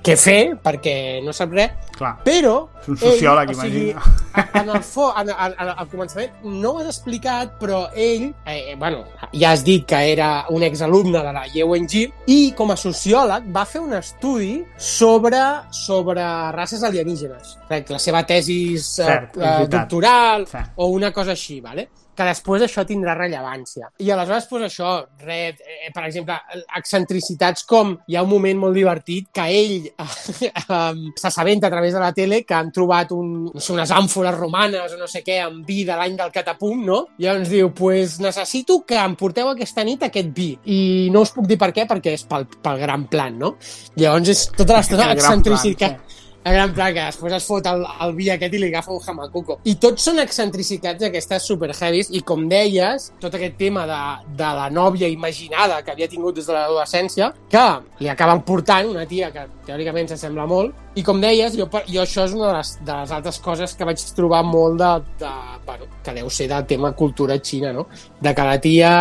què 0.05 0.15
fer, 0.15 0.55
perquè 0.61 0.93
no 1.25 1.33
sap 1.33 1.55
res, 1.57 1.73
Clar, 1.97 2.13
però... 2.23 2.53
és 2.79 2.87
un 2.93 2.99
sociòleg, 3.01 3.49
ell, 3.51 3.57
o 3.57 3.63
sigui, 3.65 3.85
imagina. 3.91 4.43
en 4.61 4.69
el 4.75 4.83
fo, 4.87 5.09
en, 5.19 5.31
en, 5.33 5.55
en, 5.57 5.71
al 5.73 5.89
començament 5.91 6.45
no 6.45 6.75
ho 6.75 6.83
has 6.83 6.91
explicat, 6.93 7.57
però 7.59 7.81
ell, 7.91 8.29
eh, 8.45 8.75
bueno, 8.79 9.01
ja 9.33 9.51
has 9.51 9.65
dit 9.67 9.87
que 9.89 9.99
era 10.13 10.45
un 10.53 10.63
exalumne 10.63 11.23
de 11.25 11.33
la 11.35 11.43
UNG 11.65 11.95
i 12.31 12.39
com 12.55 12.71
a 12.71 12.77
sociòleg 12.79 13.49
va 13.55 13.65
fer 13.67 13.81
un 13.83 13.97
estudi 13.97 14.61
sobre, 14.77 15.41
sobre 15.75 16.23
races 16.55 16.85
alienígenes. 16.87 17.57
La 17.69 17.99
seva 17.99 18.23
tesi 18.29 18.61
eh, 18.75 18.83
Cert, 18.85 19.41
eh, 19.41 19.67
doctoral 19.67 20.47
Cert. 20.47 20.77
o 20.77 20.87
una 20.93 21.11
cosa 21.11 21.35
així, 21.35 21.59
vale? 21.59 21.89
Que 22.19 22.27
després 22.27 22.65
això 22.65 22.83
tindrà 22.87 23.13
rellevància. 23.15 23.87
I 24.03 24.11
aleshores, 24.11 24.47
pues, 24.49 24.65
això, 24.67 24.91
re, 25.23 25.37
eh, 25.55 25.91
per 25.95 26.03
exemple, 26.09 26.35
excentricitats 26.75 27.63
com 27.69 27.93
hi 28.07 28.17
ha 28.17 28.23
un 28.25 28.31
moment 28.33 28.59
molt 28.65 28.75
divertit 28.75 29.29
que 29.35 29.45
ell 29.47 29.87
eh, 30.49 31.05
s'assabenta 31.15 31.69
a 31.69 31.73
través 31.73 31.95
de 31.95 32.03
la 32.03 32.11
tele 32.13 32.41
que 32.43 32.57
han 32.57 32.73
trobat 32.75 33.13
un, 33.15 33.31
no 33.53 33.63
sé, 33.63 33.71
unes 33.77 33.93
àmfores 33.95 34.35
romanes 34.35 34.95
o 34.95 34.99
no 34.99 35.07
sé 35.07 35.23
què 35.23 35.39
amb 35.45 35.63
vi 35.67 35.85
de 35.87 35.95
l'any 35.95 36.17
del 36.19 36.33
catapum, 36.35 36.83
no? 36.85 36.99
I 37.17 37.29
llavors 37.29 37.51
diu, 37.53 37.71
pues 37.75 38.19
necessito 38.19 38.81
que 38.87 38.99
em 38.99 39.15
porteu 39.19 39.53
aquesta 39.53 39.85
nit 39.87 40.03
aquest 40.09 40.33
vi. 40.35 40.51
I 40.75 40.81
no 41.13 41.23
us 41.23 41.31
puc 41.35 41.47
dir 41.47 41.59
per 41.61 41.71
què, 41.75 41.87
perquè 41.87 42.17
és 42.19 42.27
pel, 42.27 42.49
pel 42.59 42.83
gran 42.83 43.07
plan, 43.11 43.39
no? 43.39 43.55
Llavors 43.95 44.35
és 44.35 44.47
tota 44.57 44.75
l'estona 44.75 45.07
gran 45.07 45.15
plan, 45.15 45.39
excentricitat. 45.39 46.27
Gran 46.43 46.73
plan, 46.73 46.93
que 46.95 47.03
després 47.03 47.33
es 47.35 47.45
fot 47.45 47.67
el, 47.69 47.83
el 48.05 48.13
vi 48.17 48.29
aquest 48.33 48.53
i 48.55 48.61
li 48.61 48.69
agafa 48.71 48.93
un 48.95 49.01
hamacuco. 49.05 49.59
I 49.69 49.75
tots 49.81 50.05
són 50.07 50.19
excentricitats 50.23 51.03
aquestes 51.05 51.45
super 51.45 51.69
heavies 51.75 52.09
i 52.15 52.21
com 52.25 52.47
deies, 52.49 53.11
tot 53.21 53.35
aquest 53.35 53.57
tema 53.59 53.85
de, 53.89 53.99
de 54.39 54.51
la 54.57 54.69
nòvia 54.73 55.07
imaginada 55.11 55.81
que 55.83 55.91
havia 55.91 56.07
tingut 56.09 56.35
des 56.39 56.47
de 56.47 56.53
l'adolescència, 56.55 57.33
que 57.51 57.65
li 57.99 58.09
acaben 58.09 58.41
portant 58.47 58.87
una 58.89 59.05
tia 59.05 59.29
que 59.35 59.45
teòricament 59.67 60.09
s'assembla 60.09 60.47
molt, 60.49 60.73
i 60.97 61.03
com 61.05 61.19
deies, 61.21 61.53
jo, 61.55 61.67
jo 61.87 62.01
això 62.01 62.25
és 62.25 62.33
una 62.33 62.47
de 62.49 62.53
les, 62.57 62.71
de 62.87 62.95
les 63.03 63.11
altres 63.19 63.37
coses 63.43 63.75
que 63.77 63.85
vaig 63.85 64.01
trobar 64.17 64.41
molt 64.43 64.79
de, 64.81 64.89
de 65.21 65.29
bueno, 65.67 65.85
que 66.03 66.15
deu 66.17 66.31
ser 66.33 66.47
del 66.49 66.65
tema 66.65 66.91
cultura 66.97 67.37
xina, 67.37 67.71
no? 67.75 67.85
De 68.19 68.33
que 68.33 68.47
la 68.47 68.57
tia, 68.59 68.93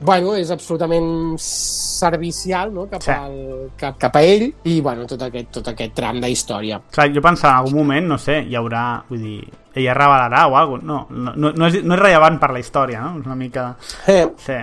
bueno, 0.00 0.34
és 0.36 0.50
absolutament 0.50 1.36
servicial, 1.38 2.72
no? 2.74 2.88
Cap, 2.90 3.02
Sí. 3.02 3.10
al, 3.12 3.70
cap, 3.78 3.96
cap 3.98 4.16
a 4.16 4.22
ell, 4.22 4.48
i, 4.64 4.80
bueno, 4.80 5.06
tot 5.06 5.22
aquest, 5.22 5.52
tot 5.60 5.68
aquest 5.72 5.94
tram 5.94 6.20
d'història. 6.46 6.80
Clar, 6.94 7.08
jo 7.14 7.22
pensava, 7.24 7.58
en 7.58 7.64
algun 7.64 7.80
moment, 7.82 8.06
no 8.14 8.18
sé, 8.18 8.40
hi 8.46 8.56
haurà... 8.56 9.02
Vull 9.08 9.22
dir, 9.22 9.40
ella 9.76 9.94
revelarà 9.96 10.46
o 10.48 10.56
alguna 10.56 10.82
cosa. 10.82 10.86
No, 11.10 11.32
no, 11.34 11.52
no, 11.52 11.66
és, 11.66 11.82
no 11.84 11.96
és 11.96 12.00
rellevant 12.00 12.38
per 12.40 12.52
la 12.54 12.62
història, 12.62 13.02
no? 13.02 13.20
És 13.20 13.26
una 13.26 13.38
mica... 13.38 13.74
Eh, 14.06 14.26
Sí. 14.46 14.60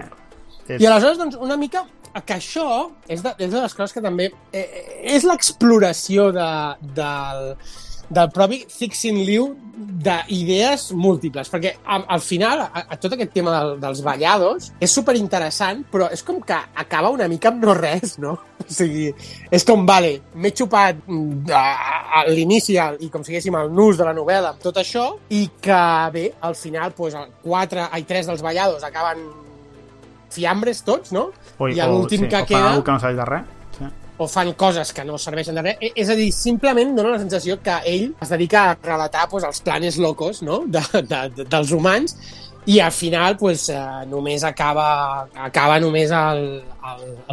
És... 0.64 0.80
I 0.80 0.88
aleshores, 0.88 1.18
doncs, 1.20 1.36
una 1.44 1.58
mica 1.60 1.84
que 2.24 2.36
això 2.38 2.66
és 3.12 3.24
de, 3.24 3.34
és 3.38 3.52
de 3.52 3.60
les 3.60 3.74
coses 3.76 3.94
que 3.94 4.02
també... 4.02 4.30
Eh, 4.54 4.64
eh, 4.64 5.16
és 5.16 5.26
l'exploració 5.28 6.30
de, 6.32 6.52
del, 6.96 7.50
del 8.14 8.30
propi 8.34 8.64
Cixin 8.70 9.20
Liu 9.26 9.50
d'idees 10.04 10.92
múltiples, 10.98 11.50
perquè 11.50 11.74
al, 11.90 12.04
al 12.16 12.22
final 12.22 12.64
a, 12.66 12.84
a 12.94 12.98
tot 13.02 13.16
aquest 13.16 13.34
tema 13.36 13.54
del, 13.56 13.76
dels 13.82 14.02
ballados 14.06 14.70
és 14.84 14.92
super 14.92 15.16
interessant, 15.18 15.84
però 15.92 16.10
és 16.14 16.24
com 16.26 16.42
que 16.44 16.58
acaba 16.84 17.12
una 17.14 17.28
mica 17.32 17.52
amb 17.52 17.64
no 17.66 17.76
res, 17.78 18.18
no? 18.22 18.36
O 18.64 18.68
sigui, 18.72 19.10
és 19.52 19.66
com, 19.68 19.86
vale, 19.88 20.14
m'he 20.40 20.54
xupat 20.56 21.02
mm, 21.08 21.50
a, 21.52 21.64
a 22.20 22.26
l'inici 22.30 22.78
i 22.78 23.10
com 23.12 23.24
si 23.24 23.34
diguéssim 23.34 23.58
el 23.60 23.74
nus 23.74 24.00
de 24.00 24.08
la 24.08 24.14
novel·la 24.16 24.54
amb 24.54 24.64
tot 24.64 24.78
això 24.80 25.10
i 25.36 25.46
que, 25.62 25.82
bé, 26.14 26.30
al 26.48 26.56
final, 26.56 26.94
pues, 26.96 27.18
el 27.18 27.34
quatre, 27.44 27.90
ai, 27.90 28.06
tres 28.08 28.30
dels 28.30 28.46
ballados 28.46 28.86
acaben 28.88 29.26
fiambres 30.34 30.82
tots, 30.86 31.12
no? 31.14 31.28
O, 31.58 31.68
I 31.68 31.82
l'últim 31.82 32.26
sí, 32.26 32.32
que 32.32 32.42
o 32.42 32.48
queda 32.48 32.72
alguna 32.72 32.88
que 32.88 32.96
no 32.96 33.04
serveix 33.04 33.20
de 33.20 33.30
res. 33.30 33.52
O 34.18 34.28
fan 34.30 34.52
coses 34.54 34.92
que 34.94 35.04
no 35.04 35.18
serveixen 35.18 35.56
de 35.58 35.62
res. 35.66 35.78
E- 35.82 35.92
És 35.96 36.10
a 36.10 36.16
dir, 36.16 36.32
simplement 36.32 36.94
dona 36.96 37.16
la 37.16 37.20
sensació 37.20 37.58
que 37.64 37.80
ell 37.90 38.12
es 38.22 38.30
dedica 38.30 38.70
a 38.72 38.78
relatar 38.78 39.28
pues, 39.30 39.44
els 39.44 39.62
planes 39.62 39.98
locos 39.98 40.42
no? 40.46 40.64
de, 40.68 40.82
de, 41.02 41.22
de, 41.36 41.46
dels 41.50 41.72
humans 41.72 42.16
i 42.66 42.78
al 42.80 42.92
final 42.96 43.36
pues, 43.38 43.66
eh, 43.74 43.80
només 44.08 44.44
acaba, 44.48 45.28
acaba 45.36 45.80
només 45.84 46.12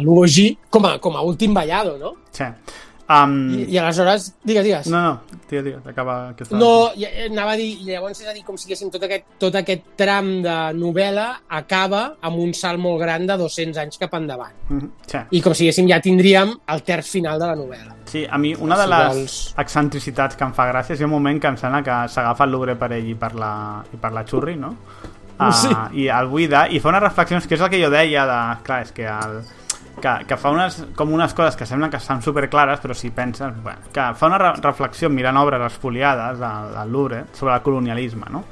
l'UOG 0.01 0.57
com, 0.69 0.85
a, 0.89 0.97
com 0.99 1.15
a 1.15 1.21
últim 1.21 1.53
ballado, 1.53 1.97
no? 1.97 2.15
sí. 2.31 2.43
Um, 3.11 3.33
I, 3.51 3.63
I 3.73 3.77
aleshores, 3.81 4.29
digues, 4.47 4.63
digues. 4.63 4.87
No, 4.87 5.01
no, 5.03 5.39
digues, 5.49 5.65
digues, 5.65 5.87
acaba 5.91 6.29
aquesta... 6.29 6.55
No, 6.55 6.91
i- 6.95 7.03
eh, 7.03 7.25
anava 7.29 7.51
a 7.53 7.57
dir, 7.59 7.73
llavors 7.83 8.21
és 8.21 8.27
a 8.29 8.33
dir, 8.33 8.43
com 8.47 8.55
si 8.57 8.69
diguéssim, 8.69 8.91
tot 8.93 9.03
aquest, 9.03 9.25
tot 9.41 9.57
aquest 9.59 9.81
tram 9.99 10.29
de 10.45 10.53
novel·la 10.79 11.25
acaba 11.59 12.03
amb 12.21 12.39
un 12.39 12.53
salt 12.55 12.79
molt 12.79 13.01
gran 13.03 13.25
de 13.27 13.35
200 13.41 13.77
anys 13.83 13.99
cap 13.99 14.13
endavant. 14.15 14.53
Mhm, 14.69 14.91
Sí. 15.11 15.17
I 15.31 15.41
com 15.41 15.53
si 15.53 15.65
diguéssim, 15.65 15.89
ja 15.91 15.99
tindríem 15.99 16.53
el 16.71 16.83
terç 16.87 17.09
final 17.11 17.37
de 17.41 17.47
la 17.51 17.55
novel·la. 17.55 17.95
Sí, 18.05 18.25
a 18.29 18.37
mi 18.37 18.53
una 18.55 18.77
de 18.77 18.83
Si 18.83 18.89
les 18.89 19.07
vols. 19.15 19.55
excentricitats 19.57 20.35
que 20.37 20.43
em 20.47 20.53
fa 20.53 20.71
gràcia 20.71 20.93
és 20.93 21.01
el 21.01 21.07
moment 21.11 21.39
que 21.41 21.47
em 21.47 21.57
sembla 21.57 21.83
que 21.83 21.99
s'agafa 22.13 22.45
el 22.45 22.51
Louvre 22.51 22.75
per 22.79 22.93
ell 22.93 23.09
i 23.09 23.15
per 23.15 23.33
la, 23.35 23.83
i 23.93 23.97
per 23.97 24.11
la 24.13 24.23
Xurri, 24.23 24.55
no? 24.55 24.75
Uh, 25.41 25.51
Sí. 25.51 25.69
I 26.03 26.07
el 26.07 26.27
buida, 26.27 26.67
i 26.69 26.79
fa 26.79 26.89
unes 26.89 27.01
reflexions, 27.01 27.47
que 27.47 27.55
és 27.55 27.61
el 27.61 27.69
que 27.69 27.79
jo 27.83 27.89
deia 27.89 28.25
de... 28.29 28.39
Clar, 28.63 28.81
és 28.83 28.91
que 28.93 29.07
el, 29.07 29.41
que, 29.99 30.13
que 30.27 30.37
fa 30.37 30.51
unes, 30.53 30.77
com 30.95 31.11
unes 31.13 31.33
coses 31.37 31.57
que 31.59 31.67
semblen 31.67 31.91
que 31.91 31.99
estan 31.99 32.21
super 32.21 32.47
clares, 32.49 32.79
però 32.79 32.95
si 32.95 33.11
penses... 33.11 33.55
Bueno, 33.63 33.91
que 33.93 34.11
fa 34.15 34.29
una 34.29 34.39
re 34.41 34.53
reflexió 34.61 35.09
mirant 35.09 35.39
obres 35.41 35.65
espoliades 35.67 36.41
al, 36.41 36.91
Louvre 36.91 37.25
sobre 37.33 37.55
el 37.55 37.65
colonialisme, 37.65 38.29
no? 38.31 38.45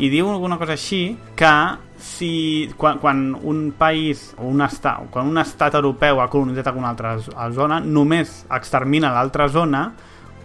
i 0.00 0.08
diu 0.08 0.30
alguna 0.30 0.56
cosa 0.56 0.72
així 0.76 1.16
que 1.36 1.52
si 2.00 2.70
quan, 2.80 2.98
quan 3.02 3.34
un 3.34 3.72
país 3.76 4.30
o 4.38 4.46
un 4.48 4.62
estat, 4.64 5.10
quan 5.12 5.28
un 5.28 5.40
estat 5.42 5.76
europeu 5.76 6.22
ha 6.22 6.28
colonitzat 6.32 6.70
alguna 6.70 6.92
altra 6.94 7.16
zona 7.52 7.80
només 7.84 8.44
extermina 8.48 9.12
l'altra 9.12 9.48
zona 9.52 9.90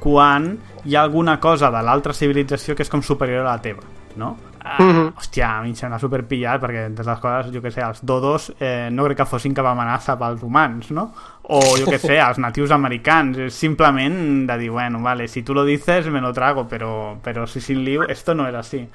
quan 0.03 0.49
hi 0.83 0.95
ha 0.95 1.05
alguna 1.05 1.37
cosa 1.39 1.71
de 1.71 1.83
l'altra 1.87 2.13
civilització 2.13 2.75
que 2.75 2.83
és 2.83 2.91
com 2.91 3.03
superior 3.05 3.45
a 3.45 3.53
la 3.53 3.61
teva 3.63 3.85
no? 4.19 4.35
Ah, 4.67 4.81
Mhm. 4.81 5.13
Hòstia, 5.15 5.59
a 5.59 5.61
mi 5.61 5.69
em 5.69 5.75
sembla 5.77 5.99
superpillat 6.01 6.59
perquè 6.59 6.87
entre 6.87 7.05
les 7.05 7.19
coses, 7.21 7.51
jo 7.53 7.61
que 7.61 7.69
sé, 7.71 7.81
els 7.85 7.99
dodos 8.03 8.51
eh, 8.59 8.89
no 8.91 9.03
crec 9.05 9.17
que 9.19 9.25
fossin 9.29 9.53
cap 9.53 9.67
amenaça 9.69 10.17
pels 10.17 10.41
humans, 10.41 10.89
no? 10.91 11.11
O 11.43 11.59
jo 11.77 11.85
que 11.85 11.99
sé, 11.99 12.17
els 12.27 12.39
natius 12.41 12.71
americans 12.71 13.37
és 13.37 13.53
simplement 13.53 14.47
de 14.47 14.57
dir, 14.57 14.71
bueno, 14.71 15.03
vale, 15.05 15.27
si 15.27 15.43
tu 15.43 15.53
lo 15.53 15.63
dices 15.63 16.07
me 16.07 16.19
lo 16.19 16.33
trago, 16.33 16.67
però, 16.67 17.19
però 17.21 17.45
si 17.45 17.61
sin 17.61 17.83
Liu 17.85 18.03
esto 18.09 18.33
no 18.33 18.47
era 18.47 18.59
así. 18.65 18.87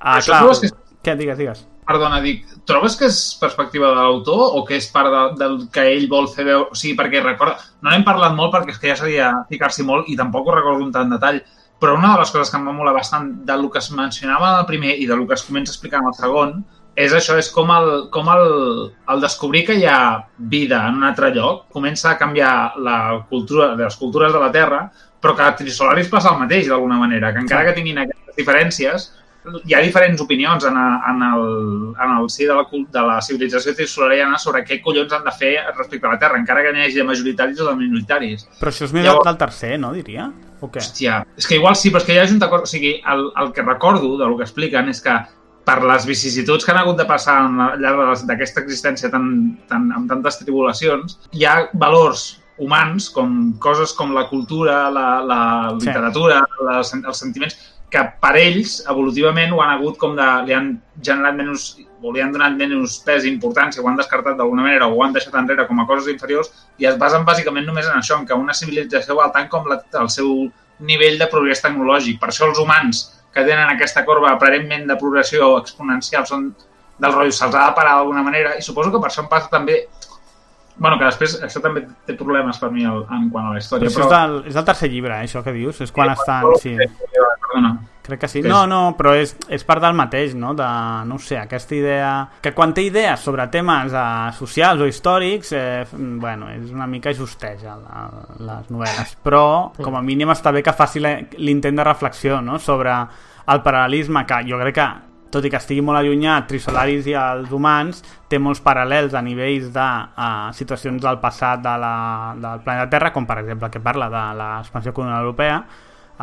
Ah, 0.00 0.16
Això 0.18 0.32
clar, 0.32 0.60
que- 0.62 0.72
què, 1.10 1.16
digues, 1.16 1.38
digues. 1.38 1.66
Perdona, 1.88 2.20
dic, 2.20 2.42
trobes 2.68 2.96
que 2.96 3.06
és 3.06 3.36
perspectiva 3.40 3.88
de 3.88 3.94
l'autor 3.96 4.56
o 4.58 4.64
que 4.64 4.76
és 4.76 4.88
part 4.92 5.08
de, 5.12 5.44
del 5.44 5.68
que 5.72 5.80
ell 5.92 6.06
vol 6.08 6.26
fer 6.28 6.44
veure? 6.44 6.68
O 6.72 6.74
sigui, 6.76 6.96
perquè 6.96 7.22
recorda... 7.22 7.56
No 7.80 7.90
n'hem 7.90 8.04
parlat 8.04 8.34
molt 8.36 8.52
perquè 8.52 8.70
és 8.74 8.78
que 8.78 8.88
ja 8.90 8.96
seria 8.96 9.30
ficar-s'hi 9.48 9.84
molt 9.84 10.08
i 10.08 10.16
tampoc 10.16 10.46
ho 10.48 10.54
recordo 10.56 10.84
en 10.84 10.92
tant 10.92 11.08
detall, 11.10 11.40
però 11.78 11.94
una 11.98 12.14
de 12.14 12.22
les 12.22 12.32
coses 12.34 12.50
que 12.50 12.58
em 12.58 12.66
va 12.66 12.74
molar 12.74 12.96
bastant 12.96 13.30
del 13.46 13.68
que 13.70 13.78
es 13.82 13.90
mencionava 13.94 14.52
en 14.52 14.58
el 14.62 14.66
primer 14.66 14.96
i 14.98 15.06
del 15.06 15.26
que 15.26 15.38
es 15.38 15.46
comença 15.46 15.72
a 15.72 15.76
explicar 15.76 16.02
en 16.02 16.10
el 16.10 16.16
segon 16.18 16.58
és 16.98 17.12
això, 17.14 17.36
és 17.38 17.46
com 17.54 17.70
el, 17.70 17.88
com 18.10 18.26
el, 18.32 18.48
el 19.12 19.20
descobrir 19.22 19.62
que 19.68 19.76
hi 19.78 19.84
ha 19.86 19.98
vida 20.50 20.80
en 20.88 20.98
un 20.98 21.06
altre 21.06 21.30
lloc 21.36 21.68
comença 21.74 22.10
a 22.10 22.16
canviar 22.18 22.54
la 22.82 22.98
cultura, 23.30 23.70
les 23.78 23.96
cultures 24.00 24.34
de 24.34 24.40
la 24.42 24.50
Terra, 24.50 24.80
però 25.22 25.36
que 25.38 25.46
a 25.46 25.54
Trisolaris 25.60 26.10
passa 26.10 26.32
el 26.32 26.40
mateix, 26.42 26.66
d'alguna 26.66 26.98
manera, 26.98 27.30
que 27.34 27.44
encara 27.44 27.68
que 27.68 27.76
tinguin 27.78 28.02
aquestes 28.02 28.34
diferències, 28.38 29.06
hi 29.64 29.74
ha 29.74 29.80
diferents 29.84 30.20
opinions 30.20 30.64
en, 30.68 30.76
en, 30.76 31.22
el, 31.28 31.46
en 31.96 32.16
el 32.18 32.28
si 32.30 32.44
de 32.46 32.54
la, 32.54 32.64
de 32.70 33.02
la 33.06 33.20
civilització 33.22 33.74
trisolariana 33.74 34.38
sobre 34.38 34.64
què 34.64 34.80
collons 34.82 35.12
han 35.12 35.24
de 35.24 35.32
fer 35.38 35.54
respecte 35.76 36.06
a 36.06 36.12
la 36.14 36.18
Terra, 36.18 36.38
encara 36.38 36.62
que 36.66 36.72
n'hi 36.72 36.84
hagi 36.86 37.00
de 37.00 37.04
majoritaris 37.08 37.60
o 37.60 37.68
de 37.70 37.76
minoritaris. 37.76 38.46
Però 38.60 38.72
això 38.72 38.84
és 38.88 38.92
millor 38.92 39.14
Llavors- 39.18 39.28
del 39.30 39.38
tercer, 39.44 39.78
no, 39.78 39.92
diria? 39.92 40.30
O 40.60 40.66
què? 40.70 40.80
Hòstia, 40.82 41.20
és 41.38 41.46
que 41.46 41.54
igual 41.60 41.76
sí, 41.76 41.90
però 41.90 42.00
és 42.02 42.06
que 42.08 42.14
hi 42.16 42.18
ha 42.18 42.26
junta 42.26 42.48
cosa... 42.50 42.64
O 42.64 42.66
sigui, 42.70 42.96
el, 43.06 43.28
el 43.42 43.52
que 43.52 43.62
recordo 43.62 44.16
del 44.18 44.36
que 44.36 44.42
expliquen 44.48 44.88
és 44.90 45.00
que 45.04 45.14
per 45.68 45.82
les 45.84 46.06
vicissituds 46.08 46.64
que 46.64 46.72
han 46.72 46.78
hagut 46.80 46.96
de 46.96 47.04
passar 47.06 47.42
la- 47.50 47.72
al 47.74 47.80
llarg 47.80 48.24
d'aquesta 48.26 48.62
existència 48.64 49.10
tan, 49.12 49.58
tan, 49.68 49.90
amb 49.92 50.08
tantes 50.10 50.38
tribulacions, 50.40 51.18
hi 51.36 51.44
ha 51.44 51.68
valors 51.74 52.38
humans, 52.58 53.06
com 53.14 53.52
coses 53.62 53.92
com 53.94 54.10
la 54.16 54.24
cultura, 54.26 54.88
la, 54.90 55.20
la 55.22 55.40
Sí. 55.78 55.86
literatura, 55.86 56.40
les, 56.72 56.92
els 56.94 57.18
sentiments, 57.22 57.54
que 57.90 58.02
per 58.20 58.34
ells, 58.36 58.82
evolutivament, 58.90 59.52
ho 59.52 59.62
han 59.64 59.74
hagut 59.76 59.96
com 60.00 60.16
de... 60.16 60.26
li 60.46 60.54
han 60.56 60.74
generat 61.04 61.36
menys 61.38 61.68
o 62.02 62.12
li 62.14 62.20
han 62.22 62.30
donat 62.34 62.54
menys 62.54 62.98
pes 63.06 63.24
i 63.24 63.30
importància, 63.32 63.82
ho 63.82 63.88
han 63.90 63.96
descartat 63.98 64.36
d'alguna 64.38 64.62
manera 64.66 64.86
o 64.86 64.94
ho 64.94 65.02
han 65.02 65.14
deixat 65.16 65.34
enrere 65.40 65.66
com 65.66 65.80
a 65.80 65.86
coses 65.88 66.12
inferiors 66.12 66.50
i 66.78 66.86
es 66.86 66.98
basen 67.00 67.24
bàsicament 67.26 67.66
només 67.66 67.88
en 67.88 67.98
això, 67.98 68.20
en 68.20 68.26
que 68.28 68.36
una 68.38 68.54
civilització 68.54 69.16
val 69.18 69.32
tant 69.34 69.48
com 69.50 69.66
la, 69.66 69.80
el 70.02 70.10
seu 70.12 70.28
nivell 70.78 71.18
de 71.18 71.26
progrés 71.32 71.64
tecnològic. 71.64 72.20
Per 72.20 72.28
això 72.30 72.46
els 72.46 72.60
humans 72.62 73.02
que 73.34 73.42
tenen 73.44 73.72
aquesta 73.72 74.04
corba 74.06 74.30
aparentment 74.34 74.86
de 74.86 74.96
progressió 75.00 75.56
exponencial 75.58 76.26
són 76.28 76.52
del 76.98 77.14
rotllo, 77.14 77.34
se'ls 77.34 77.54
ha 77.54 77.66
de 77.70 77.74
parar 77.78 77.96
d'alguna 77.98 78.22
manera 78.26 78.56
i 78.58 78.62
suposo 78.62 78.92
que 78.92 79.00
per 79.02 79.10
això 79.10 79.24
em 79.24 79.32
passa 79.32 79.50
també 79.50 79.84
bueno, 80.78 80.98
que 80.98 81.08
després 81.08 81.34
això 81.42 81.60
també 81.62 81.82
té 82.06 82.14
problemes 82.14 82.58
per 82.62 82.70
mi 82.70 82.84
el, 82.86 83.02
en 83.10 83.26
quant 83.34 83.48
a 83.48 83.50
la 83.50 83.58
Però 83.58 83.62
història. 83.62 83.90
això 83.90 84.04
és 84.04 84.12
del, 84.12 84.36
és 84.46 84.58
del 84.58 84.66
tercer 84.68 84.90
llibre, 84.92 85.16
eh, 85.16 85.26
això 85.26 85.42
que 85.42 85.54
dius? 85.54 85.80
És 85.82 85.90
quan 85.94 86.12
estan... 86.14 86.46
Sí, 86.62 86.76
Perdona. 87.48 87.78
crec 88.08 88.20
que 88.22 88.28
sí. 88.28 88.40
No, 88.40 88.62
no, 88.66 88.94
però 88.96 89.12
és, 89.20 89.34
és 89.52 89.64
part 89.68 89.82
del 89.84 89.92
mateix, 89.96 90.32
no? 90.34 90.54
De, 90.56 90.66
no 91.08 91.16
ho 91.16 91.20
sé, 91.20 91.36
aquesta 91.40 91.74
idea... 91.76 92.12
Que 92.40 92.54
quan 92.56 92.72
té 92.72 92.86
idees 92.86 93.20
sobre 93.20 93.44
temes 93.52 93.92
eh, 93.92 94.30
socials 94.38 94.80
o 94.80 94.86
històrics, 94.88 95.50
eh, 95.52 95.84
bueno, 95.92 96.48
és 96.54 96.70
una 96.72 96.86
mica 96.88 97.12
justeja 97.12 97.74
la, 97.76 98.06
les 98.38 98.70
novel·les. 98.72 99.12
Però, 99.24 99.42
com 99.76 99.96
a 99.98 100.00
mínim, 100.04 100.30
està 100.32 100.52
bé 100.56 100.62
que 100.64 100.72
faci 100.72 101.02
la- 101.04 101.18
l'intent 101.36 101.76
de 101.76 101.84
reflexió, 101.84 102.40
no?, 102.40 102.56
sobre 102.58 102.94
el 103.48 103.60
paral·lelisme, 103.64 104.24
que 104.28 104.40
jo 104.48 104.56
crec 104.60 104.74
que 104.80 104.86
tot 105.28 105.44
i 105.44 105.50
que 105.52 105.58
estigui 105.60 105.82
molt 105.84 105.98
allunyat, 106.00 106.46
Trisolaris 106.48 107.04
i 107.10 107.12
els 107.20 107.50
humans, 107.52 107.98
té 108.32 108.38
molts 108.40 108.62
paral·lels 108.64 109.12
a 109.12 109.20
nivells 109.20 109.66
de 109.74 109.84
uh, 109.84 110.48
situacions 110.56 111.02
del 111.04 111.18
passat 111.20 111.60
de 111.60 111.74
la, 111.82 111.92
del 112.40 112.62
planeta 112.64 112.88
Terra, 112.96 113.12
com 113.12 113.26
per 113.28 113.36
exemple 113.42 113.68
que 113.68 113.80
parla 113.84 114.08
de 114.08 114.22
l'expansió 114.40 114.94
colonial 114.96 115.20
europea, 115.26 115.58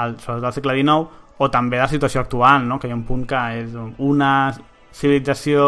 el, 0.03 0.17
sobretot 0.19 0.45
al 0.49 0.53
segle 0.53 0.75
XIX, 0.79 1.07
o 1.37 1.49
també 1.51 1.77
de 1.77 1.83
la 1.83 1.87
situació 1.91 2.21
actual, 2.21 2.67
no? 2.67 2.79
que 2.79 2.87
hi 2.87 2.91
ha 2.91 2.95
un 2.95 3.03
punt 3.03 3.25
que 3.27 3.41
és 3.59 3.73
una 3.99 4.53
civilització 4.95 5.65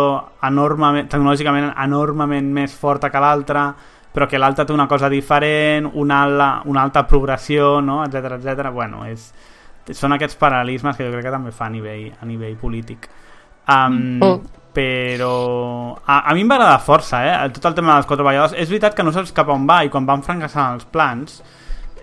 enormement, 0.48 1.08
tecnològicament 1.12 1.74
enormement 1.84 2.48
més 2.56 2.74
forta 2.80 3.10
que 3.12 3.20
l'altra, 3.20 3.68
però 4.14 4.28
que 4.32 4.40
l'altra 4.40 4.66
té 4.66 4.74
una 4.74 4.88
cosa 4.88 5.10
diferent, 5.12 5.90
una, 5.94 6.22
ala- 6.24 6.62
una 6.66 6.82
alta 6.88 7.04
progressió, 7.08 7.82
no? 7.82 8.04
etc 8.06 8.38
etc. 8.40 8.70
Bueno, 8.74 9.04
és, 9.06 9.28
són 9.91 10.16
aquests 10.16 10.40
paral·lelismes 10.40 10.95
que 10.98 11.06
jo 11.06 11.12
crec 11.14 11.28
que 11.28 11.36
també 11.36 11.52
fa 11.52 11.68
a 11.68 11.74
nivell, 11.74 12.08
a 12.22 12.26
nivell 12.26 12.56
polític. 12.60 13.10
Um, 13.68 13.98
Mm. 14.24 14.40
però 14.78 15.98
a, 16.06 16.22
a 16.30 16.34
mi 16.38 16.41
em 16.45 16.49
va 16.52 16.56
agradar 16.56 16.80
força 16.86 17.20
eh? 17.26 17.49
tot 17.52 17.66
el 17.66 17.74
tema 17.76 17.95
dels 17.95 18.06
quatre 18.08 18.24
balladors 18.24 18.54
és 18.54 18.70
veritat 18.70 18.94
que 18.95 19.04
no 19.04 19.12
saps 19.12 19.34
cap 19.36 19.49
on 19.49 19.66
va 19.68 19.80
i 19.84 19.90
quan 19.90 20.06
van 20.06 20.22
fracassar 20.24 20.68
els 20.76 20.86
plans 20.86 21.40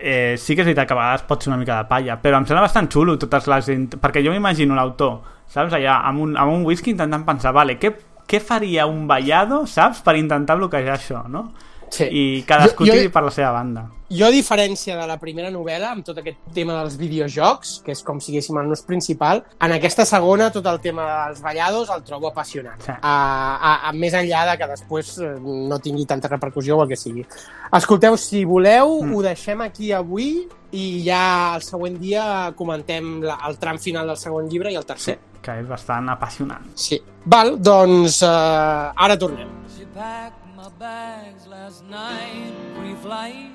eh, 0.05 0.37
sí 0.37 0.53
que 0.53 0.61
és 0.61 0.69
veritat 0.69 0.87
que 0.89 0.93
a 0.93 0.99
vegades 0.99 1.23
pot 1.29 1.43
ser 1.43 1.51
una 1.51 1.59
mica 1.61 1.79
de 1.81 1.89
palla, 1.89 2.19
però 2.21 2.37
em 2.37 2.45
sembla 2.45 2.67
bastant 2.67 2.91
xulo 2.93 3.17
totes 3.19 3.49
les... 3.49 3.71
Perquè 3.97 4.23
jo 4.25 4.35
m'imagino 4.35 4.77
l'autor, 4.77 5.23
saps, 5.49 5.73
allà, 5.79 6.03
amb 6.11 6.21
un, 6.27 6.35
amb 6.37 6.53
un 6.53 6.67
whisky 6.69 6.93
intentant 6.93 7.25
pensar, 7.25 7.55
vale, 7.57 7.79
què, 7.81 7.95
què 8.29 8.41
faria 8.45 8.85
un 8.91 9.07
ballado, 9.09 9.65
saps, 9.71 10.05
per 10.05 10.19
intentar 10.21 10.59
bloquejar 10.61 10.99
això, 10.99 11.25
no? 11.33 11.49
Sí. 11.95 12.09
I 12.11 12.43
cadascú 12.47 12.85
Jo- 12.85 12.93
jo- 12.93 12.99
tiri 12.99 13.13
per 13.13 13.23
la 13.23 13.31
seva 13.31 13.53
banda. 13.55 13.85
Jo, 14.11 14.27
a 14.27 14.31
diferència 14.31 14.97
de 14.99 15.07
la 15.09 15.17
primera 15.19 15.49
novel·la, 15.51 15.93
amb 15.95 16.05
tot 16.05 16.19
aquest 16.21 16.39
tema 16.55 16.75
dels 16.81 16.97
videojocs, 17.01 17.81
que 17.85 17.95
és 17.95 18.03
com 18.05 18.21
si 18.21 18.33
haguéssim 18.33 18.59
el 18.61 18.69
nus 18.69 18.83
principal, 18.87 19.43
en 19.65 19.73
aquesta 19.73 20.05
segona 20.05 20.51
tot 20.53 20.67
el 20.71 20.79
tema 20.85 21.07
dels 21.27 21.41
ballados 21.43 21.91
el 21.91 22.03
trobo 22.05 22.29
apassionant. 22.29 22.81
Sí. 22.85 22.93
A, 22.93 23.15
a, 23.57 23.73
a, 23.89 23.93
més 23.97 24.15
enllà 24.15 24.45
de 24.51 24.59
que 24.61 24.69
després 24.75 25.15
eh, 25.19 25.33
no 25.41 25.81
tingui 25.83 26.05
tanta 26.07 26.29
repercussió 26.29 26.77
o 26.77 26.85
el 26.85 26.93
que 26.93 27.01
sigui. 27.01 27.25
Escolteu, 27.73 28.19
si 28.21 28.45
voleu, 28.45 29.01
mm. 29.03 29.15
ho 29.15 29.25
deixem 29.25 29.65
aquí 29.65 29.91
avui 29.93 30.45
i 30.75 30.87
ja 31.07 31.55
el 31.57 31.65
següent 31.67 31.99
dia 31.99 32.53
comentem 32.59 33.23
la, 33.25 33.39
el 33.49 33.59
tram 33.63 33.79
final 33.79 34.13
del 34.13 34.21
segon 34.21 34.51
llibre 34.53 34.71
i 34.71 34.79
el 34.79 34.87
tercer. 34.87 35.19
Que 35.45 35.59
és 35.61 35.67
bastant 35.69 36.09
apassionant. 36.13 36.71
Sí. 36.77 37.01
Val, 37.25 37.57
doncs 37.59 38.23
eh, 38.23 39.05
ara 39.09 39.19
tornem. 39.19 39.49
She 39.75 39.89
packed 39.97 40.44
my 40.65 40.71
bags 40.79 41.47
last 41.47 41.85
night, 41.85 42.51
pre-flight. 42.79 43.51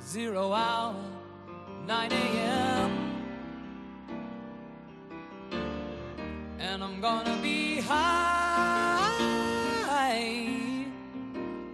Zero 0.00 0.52
hour, 0.52 0.96
9 1.86 2.12
a.m. 2.12 2.90
And 6.58 6.82
I'm 6.82 7.00
gonna 7.00 7.38
be 7.40 7.80
high 7.80 9.12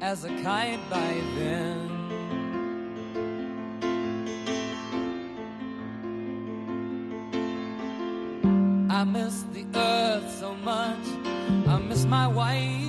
as 0.02 0.24
a 0.24 0.42
kite 0.42 0.90
by 0.90 1.22
then. 1.36 1.97
I 8.98 9.04
miss 9.04 9.44
the 9.52 9.64
earth 9.76 10.28
so 10.40 10.54
much. 10.54 11.06
I 11.68 11.78
miss 11.78 12.04
my 12.04 12.26
wife. 12.26 12.82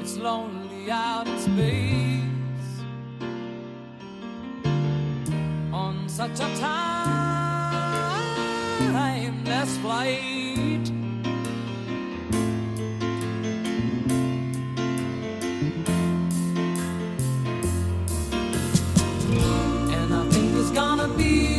It's 0.00 0.16
lonely 0.16 0.90
out 0.90 1.28
in 1.28 1.38
space 1.38 2.80
on 5.74 6.08
such 6.08 6.40
a 6.40 6.48
timeless 8.88 9.76
flight. 9.82 10.88
And 19.98 20.14
I 20.14 20.24
think 20.30 20.56
it's 20.56 20.70
gonna 20.70 21.08
be 21.08 21.49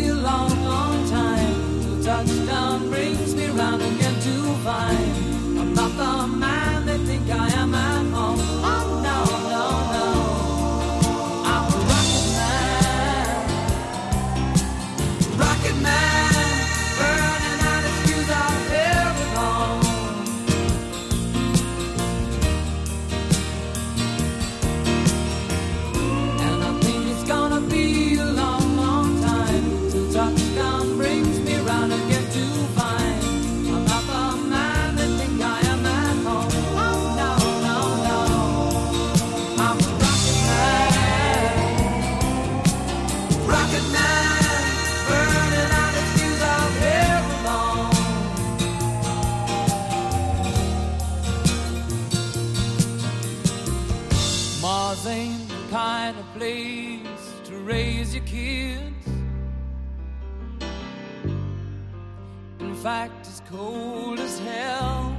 cold 63.52 64.20
as 64.20 64.40
hell. 64.40 65.16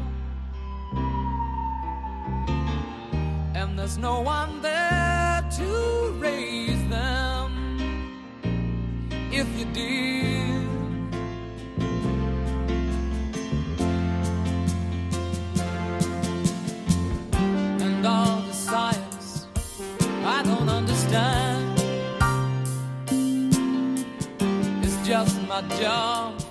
And 3.54 3.78
there's 3.78 3.98
no 3.98 4.20
one 4.20 4.62
there 4.62 5.44
to 5.58 6.14
raise 6.18 6.88
them. 6.88 7.50
If 9.30 9.48
you 9.58 9.66
did, 9.72 10.66
and 17.84 18.06
all 18.06 18.40
the 18.40 18.52
science 18.52 19.46
I 20.24 20.42
don't 20.44 20.68
understand. 20.68 21.78
It's 24.82 25.06
just 25.06 25.40
my 25.48 25.62
job 25.80 26.41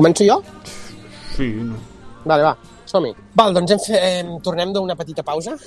Començo 0.00 0.24
jo? 0.24 0.38
Sí, 1.36 1.50
no. 1.60 1.76
Vale, 2.24 2.44
va, 2.46 2.54
som-hi. 2.88 3.10
Val, 3.36 3.52
doncs 3.52 3.74
hem 3.74 3.80
fe... 3.84 3.98
em 4.22 4.30
tornem 4.40 4.72
d'una 4.72 4.96
petita 4.96 5.20
pausa 5.26 5.58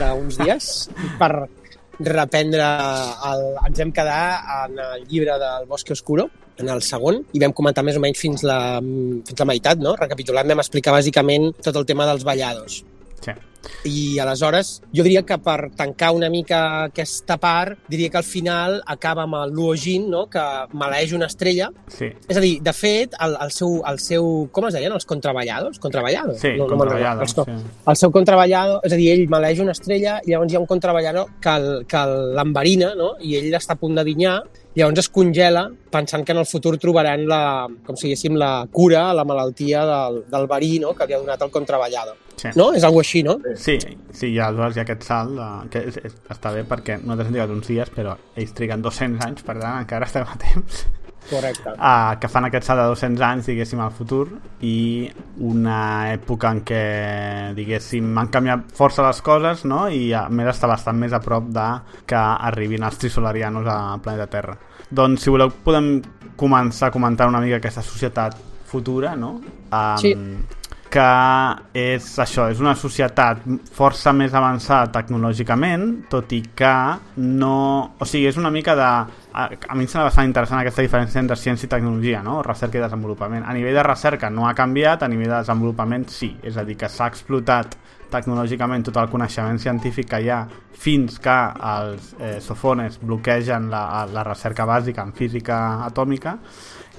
d'uns 0.00 0.40
dies 0.40 0.70
per 1.20 1.30
reprendre 2.02 2.66
el... 3.30 3.44
ens 3.68 3.84
hem 3.84 3.92
quedar 3.94 4.24
en 4.64 4.82
el 4.82 5.06
llibre 5.06 5.38
del 5.38 5.70
Bosque 5.70 5.94
Oscuro, 5.94 6.26
en 6.58 6.72
el 6.74 6.82
segon, 6.82 7.20
i 7.30 7.42
vam 7.44 7.54
comentar 7.54 7.86
més 7.86 8.00
o 8.00 8.02
menys 8.02 8.18
fins 8.18 8.42
la, 8.50 8.58
fins 8.82 9.44
la 9.44 9.46
meitat, 9.46 9.78
no? 9.78 9.94
Recapitulant, 10.00 10.50
vam 10.50 10.64
explicar 10.64 10.96
bàsicament 10.98 11.52
tot 11.62 11.78
el 11.78 11.86
tema 11.86 12.08
dels 12.10 12.26
ballados. 12.26 12.80
Sí. 13.22 13.36
I 13.84 14.18
aleshores, 14.18 14.82
jo 14.94 15.02
diria 15.04 15.22
que 15.26 15.36
per 15.42 15.70
tancar 15.76 16.10
una 16.16 16.28
mica 16.30 16.84
aquesta 16.84 17.36
part, 17.38 17.78
diria 17.88 18.10
que 18.10 18.18
al 18.20 18.24
final 18.24 18.78
acaba 18.86 19.24
amb 19.24 19.34
el 19.42 19.52
Luogin, 19.54 20.08
no? 20.10 20.26
que 20.30 20.42
maleeix 20.72 21.12
una 21.12 21.26
estrella. 21.26 21.70
Sí. 21.92 22.08
És 22.28 22.36
a 22.36 22.40
dir, 22.40 22.60
de 22.62 22.72
fet, 22.72 23.14
el, 23.20 23.36
el, 23.40 23.50
seu, 23.54 23.80
el 23.88 23.98
seu... 24.02 24.28
Com 24.52 24.68
es 24.68 24.74
deien? 24.74 24.92
Els 24.92 25.06
contraballados? 25.06 25.78
Contraballados? 25.78 26.38
Sí, 26.40 26.54
me'n 26.56 26.66
contraballado, 26.68 27.22
recordo. 27.24 27.52
Els- 27.52 27.64
sí. 27.66 27.82
El 27.92 27.96
seu 28.02 28.12
contraballado, 28.14 28.80
és 28.84 28.92
a 28.92 29.00
dir, 29.00 29.10
ell 29.14 29.26
maleeix 29.30 29.60
una 29.64 29.72
estrella 29.76 30.18
i 30.24 30.32
llavors 30.32 30.52
hi 30.52 30.56
ha 30.56 30.60
un 30.64 30.66
contraballado 30.70 31.26
que 31.40 31.56
el- 31.56 31.84
que 31.86 32.04
l'enverina, 32.38 32.94
no? 32.98 33.14
I 33.20 33.36
ell 33.42 33.54
està 33.58 33.76
a 33.76 33.80
punt 33.80 33.94
de 33.98 34.04
dinyar, 34.04 34.40
llavors 34.78 35.02
es 35.02 35.10
congela 35.12 35.66
pensant 35.90 36.24
que 36.24 36.32
en 36.32 36.40
el 36.42 36.46
futur 36.46 36.76
trobaran 36.78 37.26
la, 37.28 37.42
com 37.86 37.96
si 37.98 38.08
diguéssim, 38.08 38.38
la 38.38 38.52
cura 38.72 39.08
a 39.10 39.14
la 39.16 39.24
malaltia 39.28 39.84
del, 39.88 40.22
del 40.30 40.48
verí, 40.50 40.78
no? 40.82 40.94
Que 40.96 41.08
li 41.08 41.16
ha 41.16 41.20
donat 41.22 41.42
el 41.44 41.52
contraballado. 41.54 42.16
Sí. 42.38 42.52
No? 42.54 42.70
És 42.76 42.84
algo 42.86 43.02
així, 43.02 43.24
no? 43.26 43.38
Sí, 43.58 43.78
sí, 44.14 44.30
i 44.30 44.38
aleshores 44.38 44.76
hi 44.76 44.82
ha 44.82 44.86
aquest 44.86 45.08
salt, 45.08 45.34
de, 45.34 45.48
que 45.72 45.82
és, 45.90 45.98
és, 46.06 46.14
està 46.30 46.54
bé 46.54 46.62
perquè 46.68 47.00
nosaltres 47.00 47.28
hem 47.28 47.34
trigat 47.34 47.56
uns 47.56 47.72
dies, 47.72 47.90
però 47.96 48.14
ells 48.38 48.54
triguen 48.54 48.84
200 48.84 49.26
anys, 49.26 49.44
per 49.46 49.58
tant 49.58 49.82
encara 49.82 50.06
estem 50.06 50.28
a 50.28 50.36
temps, 50.38 50.84
Correcte. 51.28 51.74
uh, 51.74 52.14
que 52.20 52.30
fan 52.30 52.46
aquest 52.46 52.68
salt 52.68 52.80
de 52.80 52.86
200 52.92 53.24
anys, 53.26 53.50
diguéssim, 53.50 53.82
al 53.82 53.90
futur, 53.96 54.28
i 54.64 55.10
una 55.44 55.80
època 56.12 56.52
en 56.54 56.62
què, 56.68 56.84
diguéssim, 57.58 58.14
han 58.22 58.30
canviat 58.32 58.70
força 58.78 59.04
les 59.06 59.20
coses, 59.26 59.66
no?, 59.68 59.88
i 59.90 60.12
a 60.14 60.28
més 60.30 60.54
està 60.54 60.70
bastant 60.70 60.96
més 61.00 61.12
a 61.12 61.20
prop 61.24 61.50
de 61.52 61.68
que 62.06 62.22
arribin 62.22 62.86
els 62.86 63.02
trisolarianos 63.02 63.66
al 63.66 64.00
planeta 64.06 64.30
Terra. 64.38 64.56
Doncs, 64.90 65.22
si 65.22 65.30
voleu, 65.30 65.50
podem 65.64 65.98
començar 66.38 66.88
a 66.88 66.94
comentar 66.94 67.28
una 67.28 67.40
mica 67.40 67.56
aquesta 67.60 67.82
societat 67.82 68.36
futura, 68.68 69.14
no? 69.16 69.40
Um, 69.72 69.98
Sí. 70.00 70.14
que 70.88 71.04
és 71.74 72.04
això, 72.18 72.46
és 72.48 72.60
una 72.60 72.74
societat 72.74 73.42
força 73.76 74.12
més 74.16 74.32
avançada 74.32 74.88
tecnològicament, 74.90 76.06
tot 76.08 76.32
i 76.32 76.40
que 76.56 76.70
no... 77.16 77.94
O 78.00 78.06
sigui, 78.08 78.26
és 78.30 78.38
una 78.40 78.50
mica 78.50 78.74
de... 78.74 78.86
A, 79.38 79.44
a 79.68 79.74
mi 79.76 79.84
em 79.84 79.88
sembla 79.90 80.06
bastant 80.08 80.26
interessant 80.26 80.62
aquesta 80.62 80.80
diferència 80.82 81.20
entre 81.20 81.36
ciència 81.36 81.66
i 81.68 81.68
tecnologia, 81.68 82.22
no? 82.24 82.40
Recerca 82.42 82.78
i 82.78 82.80
desenvolupament. 82.80 83.44
A 83.44 83.52
nivell 83.52 83.76
de 83.76 83.84
recerca 83.84 84.30
no 84.30 84.48
ha 84.48 84.54
canviat, 84.56 85.02
a 85.04 85.08
nivell 85.12 85.28
de 85.28 85.42
desenvolupament 85.42 86.08
sí. 86.08 86.32
És 86.42 86.56
a 86.56 86.64
dir, 86.64 86.78
que 86.80 86.88
s'ha 86.88 87.06
explotat 87.12 87.76
tecnològicament 88.12 88.88
tot 88.88 88.98
el 89.02 89.10
coneixement 89.12 89.60
científic 89.62 90.08
que 90.10 90.22
hi 90.24 90.32
ha 90.32 90.42
fins 90.78 91.18
que 91.22 91.36
els 91.74 92.12
eh, 92.18 92.38
sofones 92.44 93.00
bloquegen 93.02 93.70
la, 93.72 94.06
la 94.12 94.26
recerca 94.26 94.66
bàsica 94.68 95.04
en 95.06 95.14
física 95.16 95.60
atòmica 95.86 96.38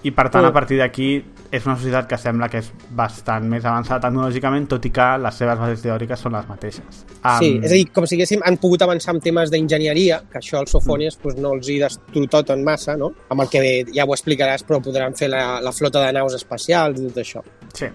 i 0.03 0.11
per 0.15 0.29
tant 0.31 0.45
a 0.47 0.53
partir 0.55 0.77
d'aquí 0.79 1.09
és 1.51 1.65
una 1.65 1.75
societat 1.75 2.07
que 2.07 2.17
sembla 2.21 2.47
que 2.47 2.61
és 2.61 2.69
bastant 2.95 3.47
més 3.51 3.65
avançada 3.65 4.07
tecnològicament 4.07 4.69
tot 4.71 4.85
i 4.87 4.93
que 4.95 5.07
les 5.19 5.39
seves 5.41 5.59
bases 5.59 5.83
teòriques 5.83 6.23
són 6.23 6.37
les 6.37 6.47
mateixes 6.47 7.03
Sí, 7.19 7.57
és 7.59 7.67
a 7.67 7.75
dir, 7.75 7.87
com 7.91 8.05
si 8.07 8.15
diguéssim, 8.15 8.43
han 8.47 8.55
pogut 8.61 8.85
avançar 8.85 9.11
en 9.11 9.19
temes 9.23 9.51
d'enginyeria, 9.51 10.21
que 10.31 10.39
això 10.39 10.61
als 10.61 10.71
sofònies 10.71 11.19
pues, 11.19 11.35
no 11.35 11.51
els 11.57 11.67
hi 11.67 11.75
destrototen 11.81 12.63
massa, 12.63 12.95
no? 12.95 13.11
Amb 13.27 13.43
el 13.43 13.51
que 13.51 13.63
ja 13.91 14.05
ho 14.07 14.15
explicaràs, 14.15 14.63
però 14.67 14.79
podran 14.83 15.17
fer 15.19 15.27
la, 15.33 15.59
la 15.59 15.75
flota 15.75 16.05
de 16.05 16.13
naus 16.15 16.37
espacials 16.39 17.01
i 17.01 17.09
tot 17.09 17.19
això. 17.25 17.43
Sí, 17.73 17.87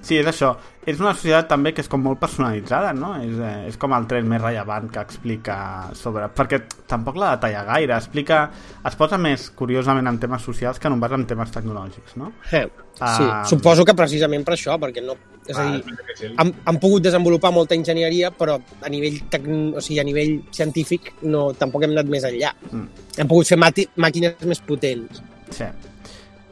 sí, 0.00 0.16
és 0.18 0.26
això. 0.26 0.54
És 0.88 0.96
una 1.02 1.12
societat 1.12 1.50
també 1.50 1.74
que 1.76 1.82
és 1.84 1.88
com 1.92 2.00
molt 2.00 2.16
personalitzada, 2.20 2.94
no? 2.96 3.10
És, 3.20 3.34
eh, 3.36 3.68
és 3.68 3.76
com 3.76 3.92
el 3.92 4.06
tret 4.08 4.24
més 4.24 4.40
rellevant 4.40 4.86
que 4.90 5.02
explica 5.04 5.56
sobre... 5.92 6.30
Perquè 6.32 6.62
tampoc 6.88 7.18
la 7.20 7.34
detalla 7.36 7.64
gaire, 7.68 7.98
explica... 7.98 8.46
Es 8.88 8.96
posa 8.96 9.18
més, 9.20 9.50
curiosament, 9.58 10.08
en 10.08 10.18
temes 10.22 10.46
socials 10.48 10.80
que 10.80 10.88
no 10.88 10.96
pas 11.02 11.12
en 11.12 11.26
temes 11.28 11.52
tecnològics, 11.52 12.16
no? 12.16 12.32
Eh, 12.50 12.64
sí, 12.64 12.96
Ah. 13.00 13.44
suposo 13.46 13.84
que 13.84 13.94
precisament 13.94 14.42
per 14.46 14.56
això, 14.56 14.78
perquè 14.80 15.04
no... 15.04 15.14
És 15.48 15.56
a 15.56 15.64
dir, 15.70 16.32
han, 16.36 16.54
han 16.66 16.80
pogut 16.80 17.04
desenvolupar 17.04 17.52
molta 17.54 17.76
enginyeria, 17.76 18.32
però 18.36 18.56
a 18.58 18.88
nivell, 18.92 19.20
tecn... 19.30 19.74
o 19.76 19.84
sigui, 19.84 20.00
a 20.00 20.06
nivell 20.08 20.34
científic 20.50 21.12
no, 21.22 21.52
tampoc 21.56 21.84
hem 21.84 21.94
anat 21.94 22.10
més 22.10 22.24
enllà. 22.28 22.50
Mm. 22.72 23.04
Hem 23.18 23.30
pogut 23.30 23.52
fer 23.52 23.60
màquines 23.60 24.42
més 24.48 24.60
potents. 24.66 25.22
Sí. 25.52 25.68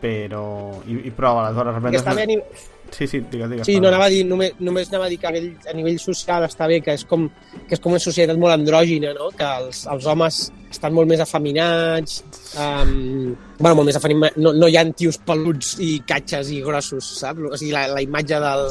Però... 0.00 0.46
I, 0.86 1.06
i 1.08 1.12
prou, 1.14 1.40
aleshores... 1.42 1.78
Que 1.88 2.00
està 2.02 2.16
bé 2.16 2.26
a 2.26 2.30
nivell... 2.32 2.66
Sí, 2.90 3.06
sí, 3.06 3.20
digues, 3.30 3.50
digues. 3.50 3.66
Sí, 3.66 3.78
no 3.80 3.88
anava 3.90 4.06
a 4.06 4.12
dir, 4.12 4.22
només, 4.28 4.54
només 4.60 4.92
anava 4.92 5.08
a 5.08 5.12
dir 5.12 5.18
que 5.20 5.28
a 5.28 5.34
nivell, 5.34 5.68
a 5.70 5.74
nivell 5.76 5.98
social 6.02 6.46
està 6.46 6.68
bé, 6.70 6.80
que 6.84 6.94
és 6.96 7.04
com, 7.08 7.26
que 7.56 7.76
és 7.76 7.82
com 7.82 7.96
una 7.96 8.02
societat 8.02 8.38
molt 8.40 8.54
andrògina, 8.54 9.12
no? 9.16 9.32
que 9.36 9.48
els, 9.62 9.84
els 9.92 10.06
homes 10.12 10.46
estan 10.76 10.94
molt 10.94 11.08
més 11.08 11.20
afeminats, 11.22 12.20
um, 12.58 13.34
bueno, 13.58 13.74
molt 13.78 13.88
més 13.88 13.98
afeminats, 13.98 14.36
no, 14.42 14.52
no 14.56 14.68
hi 14.68 14.76
ha 14.78 14.84
tios 14.96 15.18
peluts 15.26 15.76
i 15.82 15.90
catxes 16.08 16.50
i 16.52 16.60
grossos, 16.64 17.06
saps? 17.20 17.42
O 17.48 17.58
sigui, 17.58 17.72
la, 17.74 17.86
la 17.92 18.02
imatge 18.04 18.40
del, 18.42 18.66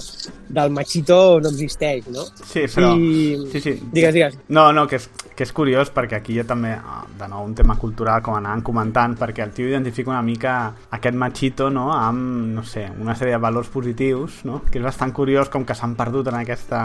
del 0.60 0.74
machito 0.76 1.19
no 1.42 1.52
existeix, 1.53 2.10
no? 2.14 2.27
Sí, 2.44 2.66
però... 2.72 2.94
I... 3.00 3.40
Sí, 3.53 3.61
sí. 3.64 3.76
Digues, 3.94 4.14
digues. 4.16 4.38
No, 4.53 4.68
no, 4.76 4.85
que 4.92 5.00
és, 5.00 5.08
que 5.35 5.48
és 5.48 5.53
curiós 5.56 5.92
perquè 5.95 6.19
aquí 6.19 6.35
hi 6.35 6.42
ha 6.44 6.48
també, 6.48 6.76
ah, 6.76 7.03
de 7.19 7.30
nou, 7.32 7.45
un 7.48 7.56
tema 7.58 7.77
cultural 7.82 8.22
com 8.26 8.38
anàvem 8.38 8.64
comentant, 8.66 9.18
perquè 9.19 9.45
el 9.48 9.56
tio 9.56 9.72
identifica 9.72 10.14
una 10.14 10.24
mica 10.26 10.56
aquest 10.95 11.18
machito 11.19 11.72
no, 11.74 11.90
amb, 11.95 12.53
no 12.56 12.66
sé, 12.68 12.85
una 13.02 13.18
sèrie 13.18 13.35
de 13.35 13.42
valors 13.42 13.72
positius, 13.74 14.05
no? 14.45 14.61
que 14.69 14.80
és 14.80 14.84
bastant 14.84 15.11
curiós 15.14 15.50
com 15.50 15.66
que 15.66 15.75
s'han 15.77 15.95
perdut 15.95 16.27
en 16.32 16.40
aquesta, 16.40 16.82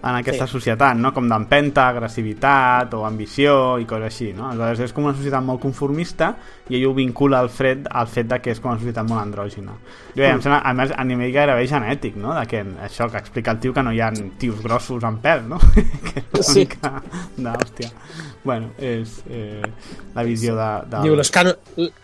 en 0.00 0.14
aquesta 0.14 0.46
Sí. 0.46 0.52
societat, 0.52 0.96
no? 0.96 1.12
com 1.12 1.28
d'empenta, 1.28 1.88
agressivitat 1.88 2.94
o 2.94 3.04
ambició 3.06 3.78
i 3.78 3.86
coses 3.86 4.06
així. 4.06 4.32
No? 4.32 4.48
Aleshores 4.50 4.80
és 4.80 4.92
com 4.92 5.04
una 5.04 5.14
societat 5.14 5.44
molt 5.44 5.60
conformista 5.62 6.34
i 6.68 6.76
ell 6.78 6.86
ho 6.88 6.94
vincula 6.94 7.38
al 7.38 7.50
fet, 7.50 7.86
al 7.90 8.08
fet 8.08 8.28
de 8.28 8.40
que 8.40 8.50
és 8.50 8.60
com 8.60 8.72
una 8.72 8.80
societat 8.80 9.06
molt 9.08 9.22
andrògina. 9.22 9.76
Jo, 10.16 10.22
mm. 10.22 10.30
em 10.30 10.42
sembla, 10.42 10.60
a 10.64 10.74
més, 10.74 10.92
a 10.96 11.04
nivell 11.04 11.32
gairebé 11.32 11.66
genètic, 11.70 12.16
no? 12.16 12.34
de 12.34 12.46
que 12.46 12.64
això 12.82 13.10
que 13.10 13.18
explica 13.18 13.52
el 13.52 13.60
tio 13.60 13.74
que 13.74 13.82
no 13.82 13.92
hi 13.92 14.00
ha 14.00 14.10
tios 14.38 14.62
grossos 14.62 15.04
amb 15.04 15.22
pèl, 15.22 15.46
no? 15.48 15.60
que 16.08 16.23
Sí. 16.42 16.66
d'hòstia. 17.44 17.90
Bueno, 18.44 18.70
és 18.76 19.22
eh, 19.30 19.62
la 20.14 20.22
visió 20.26 20.54
de... 20.56 20.68
de... 20.90 21.02
Diu, 21.06 21.14
los 21.16 21.30
cano... 21.32 21.54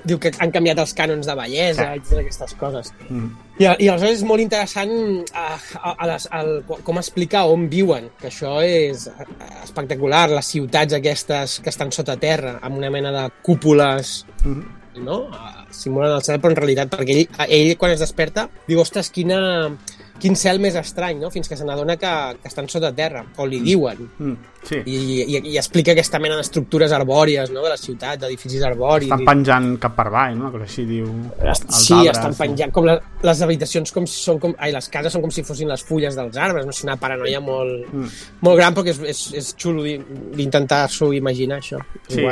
Diu 0.09 0.18
que 0.23 0.31
han 0.41 0.52
canviat 0.55 0.78
els 0.81 0.94
cànons 0.97 1.26
de 1.28 1.34
bellesa 1.36 1.91
Sí. 1.91 1.99
i 1.99 2.05
totes 2.05 2.18
aquestes 2.23 2.55
coses. 2.60 2.92
Mm. 3.10 3.28
I, 3.60 3.67
I 3.67 3.89
aleshores 3.92 4.20
és 4.23 4.25
molt 4.25 4.41
interessant 4.41 4.92
a, 5.36 5.47
a, 5.83 5.92
a 5.99 6.09
les, 6.09 6.26
el, 6.39 6.52
com 6.86 6.97
explicar 7.02 7.42
on 7.52 7.67
viuen, 7.68 8.09
que 8.20 8.31
això 8.31 8.55
és 8.65 9.07
eh, 9.10 9.26
espectacular, 9.67 10.26
les 10.33 10.49
ciutats 10.55 10.97
aquestes 10.97 11.59
que 11.60 11.68
estan 11.75 11.92
sota 11.92 12.17
terra, 12.17 12.57
amb 12.62 12.78
una 12.81 12.91
mena 12.91 13.12
de 13.12 13.26
cúpules, 13.44 14.25
Mhm. 14.44 15.05
no? 15.05 15.25
Eh, 15.28 15.57
Simulen 15.70 16.10
el 16.17 16.23
cel, 16.26 16.41
però 16.42 16.50
en 16.50 16.57
realitat, 16.59 16.89
perquè 16.91 17.15
ell, 17.20 17.28
ell 17.47 17.76
quan 17.78 17.92
es 17.94 18.00
desperta, 18.02 18.49
diu, 18.67 18.81
ostres, 18.83 19.07
quina, 19.15 19.36
quin 20.20 20.36
cel 20.36 20.60
més 20.60 20.76
estrany, 20.76 21.18
no? 21.18 21.31
Fins 21.32 21.49
que 21.49 21.57
se 21.57 21.65
n'adona 21.65 21.97
que, 21.97 22.12
que 22.42 22.49
estan 22.49 22.68
sota 22.68 22.92
terra, 22.94 23.24
o 23.40 23.47
li 23.49 23.60
diuen. 23.65 24.05
Mm. 24.18 24.36
Sí, 24.62 24.76
I, 24.84 24.97
i, 25.24 25.39
i 25.55 25.57
explica 25.57 25.94
aquesta 25.94 26.18
mena 26.20 26.36
d'estructures 26.36 26.92
arbòries, 26.92 27.49
no?, 27.50 27.62
de 27.65 27.70
la 27.73 27.78
ciutat, 27.81 28.18
d'edificis 28.20 28.60
arbòris. 28.68 29.07
estan 29.08 29.23
i- 29.23 29.28
penjant 29.31 29.70
cap 29.81 29.94
per 29.97 30.07
avall, 30.10 30.36
no? 30.36 30.50
Cosa 30.52 30.66
així, 30.68 30.84
diu... 30.84 31.07
els 31.40 31.62
Sí, 31.73 31.94
arbres, 31.97 32.18
estan 32.18 32.34
penjant, 32.36 32.70
com 32.76 32.84
la, 32.84 32.99
les 33.24 33.40
habitacions 33.47 33.90
com 33.97 34.05
si 34.07 34.20
són 34.20 34.39
com, 34.39 34.52
ai, 34.58 34.68
les 34.76 34.89
cases 34.92 35.12
són 35.16 35.23
com 35.24 35.32
si 35.32 35.42
fossin 35.49 35.68
les 35.73 35.81
fulles 35.82 36.15
dels 36.18 36.36
arbres, 36.36 36.66
no 36.68 36.73
sé, 36.76 36.84
una 36.84 36.99
paranoia 37.00 37.40
molt, 37.40 37.89
Mm. 37.90 38.10
molt 38.44 38.58
gran, 38.60 38.74
perquè 38.76 38.92
és, 38.92 39.00
és, 39.15 39.23
és 39.40 39.55
xulo 39.57 39.82
d'in- 39.82 40.05
d'intentar-s'ho 40.36 41.12
imaginar, 41.15 41.58
això. 41.62 41.81
Sí, 42.08 42.26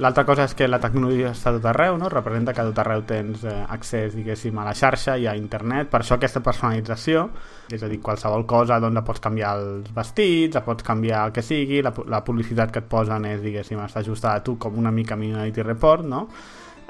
l'altra 0.00 0.26
cosa 0.28 0.44
és 0.44 0.54
que 0.54 0.68
la 0.68 0.78
tecnologia 0.80 1.30
està 1.32 1.48
a 1.48 1.56
tot 1.56 1.64
arreu, 1.72 1.96
no? 1.96 2.08
representa 2.12 2.52
que 2.52 2.60
a 2.60 2.68
tot 2.68 2.78
arreu 2.84 3.02
tens 3.08 3.42
eh, 3.44 3.56
accés, 3.68 4.14
diguéssim, 4.16 4.56
a 4.58 4.64
la 4.68 4.74
xarxa 4.76 5.16
i 5.16 5.26
a 5.26 5.34
internet, 5.36 5.88
per 5.88 6.02
això 6.02 6.16
aquesta 6.20 6.40
personalització, 6.44 7.29
és 7.70 7.82
a 7.82 7.88
dir, 7.90 8.00
qualsevol 8.02 8.46
cosa 8.50 8.80
doncs 8.82 8.98
la 8.98 9.04
pots 9.06 9.22
canviar 9.22 9.52
els 9.58 9.90
vestits, 9.94 10.56
la 10.58 10.64
pots 10.66 10.86
canviar 10.86 11.26
el 11.28 11.34
que 11.36 11.44
sigui, 11.46 11.82
la, 11.86 11.92
la 12.10 12.22
publicitat 12.26 12.72
que 12.74 12.82
et 12.82 12.88
posen 12.90 13.28
és, 13.30 13.42
diguéssim, 13.44 13.78
està 13.84 14.02
ajustada 14.02 14.40
a 14.40 14.44
tu 14.46 14.56
com 14.58 14.78
una 14.78 14.90
mica 14.90 15.16
Minority 15.16 15.62
Report, 15.62 16.06
no? 16.06 16.26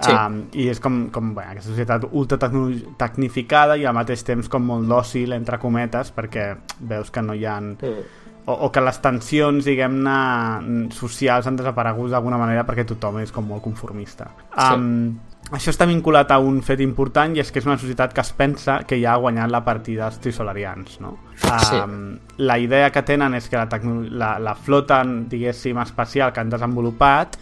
Sí. 0.01 0.13
Um, 0.15 0.39
i 0.57 0.65
és 0.73 0.81
com, 0.81 1.11
com 1.13 1.35
bé, 1.37 1.45
aquesta 1.51 1.75
societat 1.75 2.07
ultra 2.17 2.39
tecnificada 2.41 3.77
i 3.77 3.85
al 3.85 3.93
mateix 3.99 4.23
temps 4.25 4.49
com 4.49 4.65
molt 4.65 4.89
dòcil 4.89 5.35
entre 5.37 5.59
cometes 5.61 6.09
perquè 6.17 6.55
veus 6.89 7.13
que 7.13 7.23
no 7.23 7.37
hi 7.37 7.45
ha 7.45 7.59
Mm. 7.61 8.47
o, 8.47 8.55
o 8.67 8.71
que 8.73 8.81
les 8.81 8.97
tensions, 9.05 9.67
diguem-ne, 9.69 10.89
socials 10.97 11.47
han 11.47 11.59
desaparegut 11.61 12.11
d'alguna 12.11 12.39
manera 12.41 12.65
perquè 12.67 12.87
tothom 12.89 13.21
és 13.21 13.31
com 13.31 13.45
molt 13.47 13.63
conformista. 13.63 14.31
Sí. 14.49 15.30
Això 15.51 15.73
està 15.73 15.87
vinculat 15.89 16.31
a 16.31 16.39
un 16.39 16.61
fet 16.63 16.79
important 16.85 17.33
i 17.35 17.41
és 17.43 17.49
que 17.51 17.59
és 17.59 17.67
una 17.67 17.77
societat 17.79 18.13
que 18.15 18.23
es 18.23 18.31
pensa 18.39 18.81
que 18.87 19.01
ja 19.03 19.15
ha 19.17 19.23
guanyat 19.23 19.51
la 19.51 19.65
partida 19.67 20.05
dels 20.07 20.21
trisolarians, 20.23 21.01
no? 21.03 21.17
Sí. 21.35 21.75
Um, 21.77 22.19
La 22.39 22.59
idea 22.59 22.91
que 22.95 23.03
tenen 23.03 23.35
és 23.35 23.49
que 23.51 23.57
la, 23.59 23.67
la, 24.11 24.39
la 24.39 24.55
flota, 24.55 25.03
diguéssim, 25.05 25.79
espacial 25.83 26.33
que 26.33 26.41
han 26.41 26.51
desenvolupat 26.53 27.37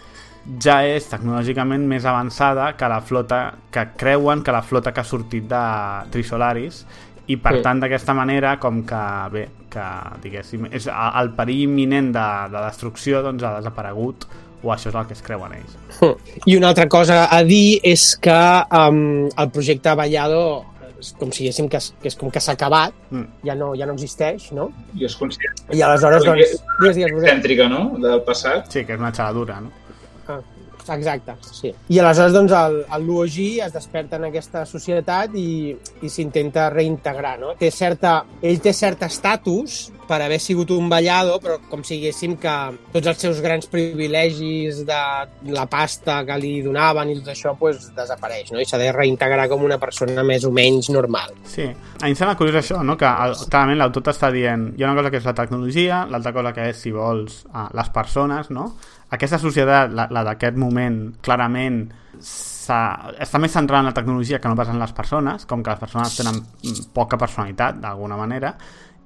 ja 0.65 0.79
és 0.89 1.05
tecnològicament 1.11 1.85
més 1.91 2.07
avançada 2.09 2.71
que 2.79 2.89
la 2.89 3.03
flota 3.05 3.43
que 3.71 3.85
creuen 4.01 4.41
que 4.43 4.53
la 4.55 4.63
flota 4.63 4.95
que 4.97 5.03
ha 5.03 5.05
sortit 5.05 5.45
de 5.51 5.63
Trisolaris 6.11 6.87
i 7.29 7.37
per 7.37 7.59
Sí. 7.59 7.63
tant 7.63 7.81
d'aquesta 7.83 8.15
manera 8.15 8.57
com 8.59 8.83
que 8.89 9.03
bé, 9.31 9.49
que 9.69 9.85
diguéssim 10.23 10.65
és 10.73 10.89
el 10.89 11.35
perill 11.37 11.67
imminent 11.69 12.13
de, 12.15 12.29
de 12.55 12.63
destrucció 12.65 13.21
doncs 13.23 13.43
ha 13.45 13.59
desaparegut 13.59 14.25
o 14.63 14.73
això 14.75 14.91
és 14.91 14.97
el 14.99 15.07
que 15.07 15.15
es 15.17 15.23
creuen 15.23 15.55
ells 15.59 15.77
I 16.47 16.57
una 16.57 16.73
altra 16.73 16.89
cosa 16.91 17.27
a 17.31 17.43
dir 17.47 17.79
és 17.87 18.11
que 18.23 18.41
um, 18.75 19.29
el 19.29 19.53
projecte 19.55 19.95
Vallado 19.99 20.43
és 20.99 21.13
com 21.15 21.31
si 21.31 21.45
diguéssim 21.45 21.69
que, 21.71 21.79
és, 21.79 21.93
que 22.03 22.11
és 22.11 22.17
com 22.19 22.31
que 22.35 22.41
s'ha 22.43 22.57
acabat, 22.59 22.95
mm. 23.13 23.45
ja 23.47 23.55
no, 23.55 23.71
ja 23.79 23.87
no 23.87 23.95
existeix, 23.95 24.49
no? 24.57 24.69
I 24.99 25.07
és 25.07 25.15
conscient 25.15 25.61
I 25.71 25.83
aleshores, 25.87 26.25
doncs... 26.27 26.57
Digues, 26.81 26.97
digues, 26.97 27.13
Roser. 27.15 27.29
cèntrica, 27.31 27.69
no?, 27.71 27.83
del 28.03 28.25
passat. 28.27 28.67
sí, 28.73 28.83
que 28.83 28.97
és 28.97 29.03
una 29.03 29.13
xaladura 29.15 29.61
no? 29.63 29.71
Ah, 30.27 30.41
exacte, 30.95 31.37
sí. 31.43 31.73
I 31.89 32.01
aleshores, 32.01 32.35
doncs, 32.37 32.55
el, 32.57 32.81
el 32.95 33.07
l'UOG 33.09 33.39
es 33.67 33.75
desperta 33.75 34.19
en 34.19 34.29
aquesta 34.29 34.65
societat 34.69 35.37
i, 35.39 35.75
i 36.03 36.11
s'intenta 36.13 36.69
reintegrar, 36.75 37.37
no? 37.41 37.55
Té 37.59 37.71
certa, 37.75 38.21
ell 38.43 38.61
té 38.65 38.75
cert 38.77 39.05
estatus 39.09 39.89
per 40.09 40.23
haver 40.25 40.39
sigut 40.41 40.71
un 40.73 40.89
ballado, 40.89 41.37
però 41.45 41.59
com 41.69 41.83
si 41.85 41.99
diguéssim 41.99 42.39
que 42.41 42.55
tots 42.95 43.11
els 43.13 43.21
seus 43.21 43.43
grans 43.45 43.69
privilegis 43.69 44.81
de 44.89 45.01
la 45.53 45.67
pasta 45.69 46.23
que 46.25 46.39
li 46.41 46.55
donaven 46.65 47.13
i 47.13 47.19
tot 47.21 47.33
això, 47.35 47.53
pues, 47.61 47.91
desapareix, 47.97 48.55
no? 48.55 48.63
I 48.63 48.69
s'ha 48.69 48.81
de 48.81 48.89
reintegrar 48.97 49.49
com 49.53 49.67
una 49.69 49.79
persona 49.81 50.25
més 50.25 50.49
o 50.49 50.53
menys 50.55 50.89
normal. 50.95 51.37
Sí, 51.49 51.69
a 51.69 52.05
mi 52.07 52.15
em 52.15 52.19
sembla 52.19 52.39
curiós 52.41 52.63
això, 52.63 52.81
no? 52.83 52.97
que 52.99 53.09
el, 53.09 53.37
clarament 53.51 53.83
l'autor 53.83 54.09
t'està 54.09 54.33
dient 54.35 54.71
hi 54.77 54.85
ha 54.85 54.91
una 54.91 55.03
cosa 55.03 55.13
que 55.13 55.21
és 55.21 55.29
la 55.29 55.37
tecnologia, 55.37 56.05
l'altra 56.11 56.33
cosa 56.37 56.55
que 56.57 56.71
és, 56.73 56.81
si 56.81 56.95
vols, 56.95 57.43
les 57.77 57.93
persones, 57.95 58.49
no? 58.55 58.71
Aquesta 59.11 59.39
societat, 59.41 59.95
la, 59.97 60.09
la 60.13 60.25
d'aquest 60.27 60.59
moment, 60.61 60.99
clarament 61.25 61.87
està 62.19 63.41
més 63.41 63.55
centrada 63.55 63.81
en 63.81 63.89
la 63.89 63.97
tecnologia 63.97 64.41
que 64.43 64.51
no 64.51 64.59
pas 64.59 64.69
en 64.69 64.81
les 64.81 64.93
persones, 64.93 65.47
com 65.49 65.63
que 65.63 65.73
les 65.73 65.81
persones 65.81 66.19
tenen 66.19 66.43
poca 66.93 67.17
personalitat, 67.21 67.79
d'alguna 67.81 68.19
manera, 68.21 68.53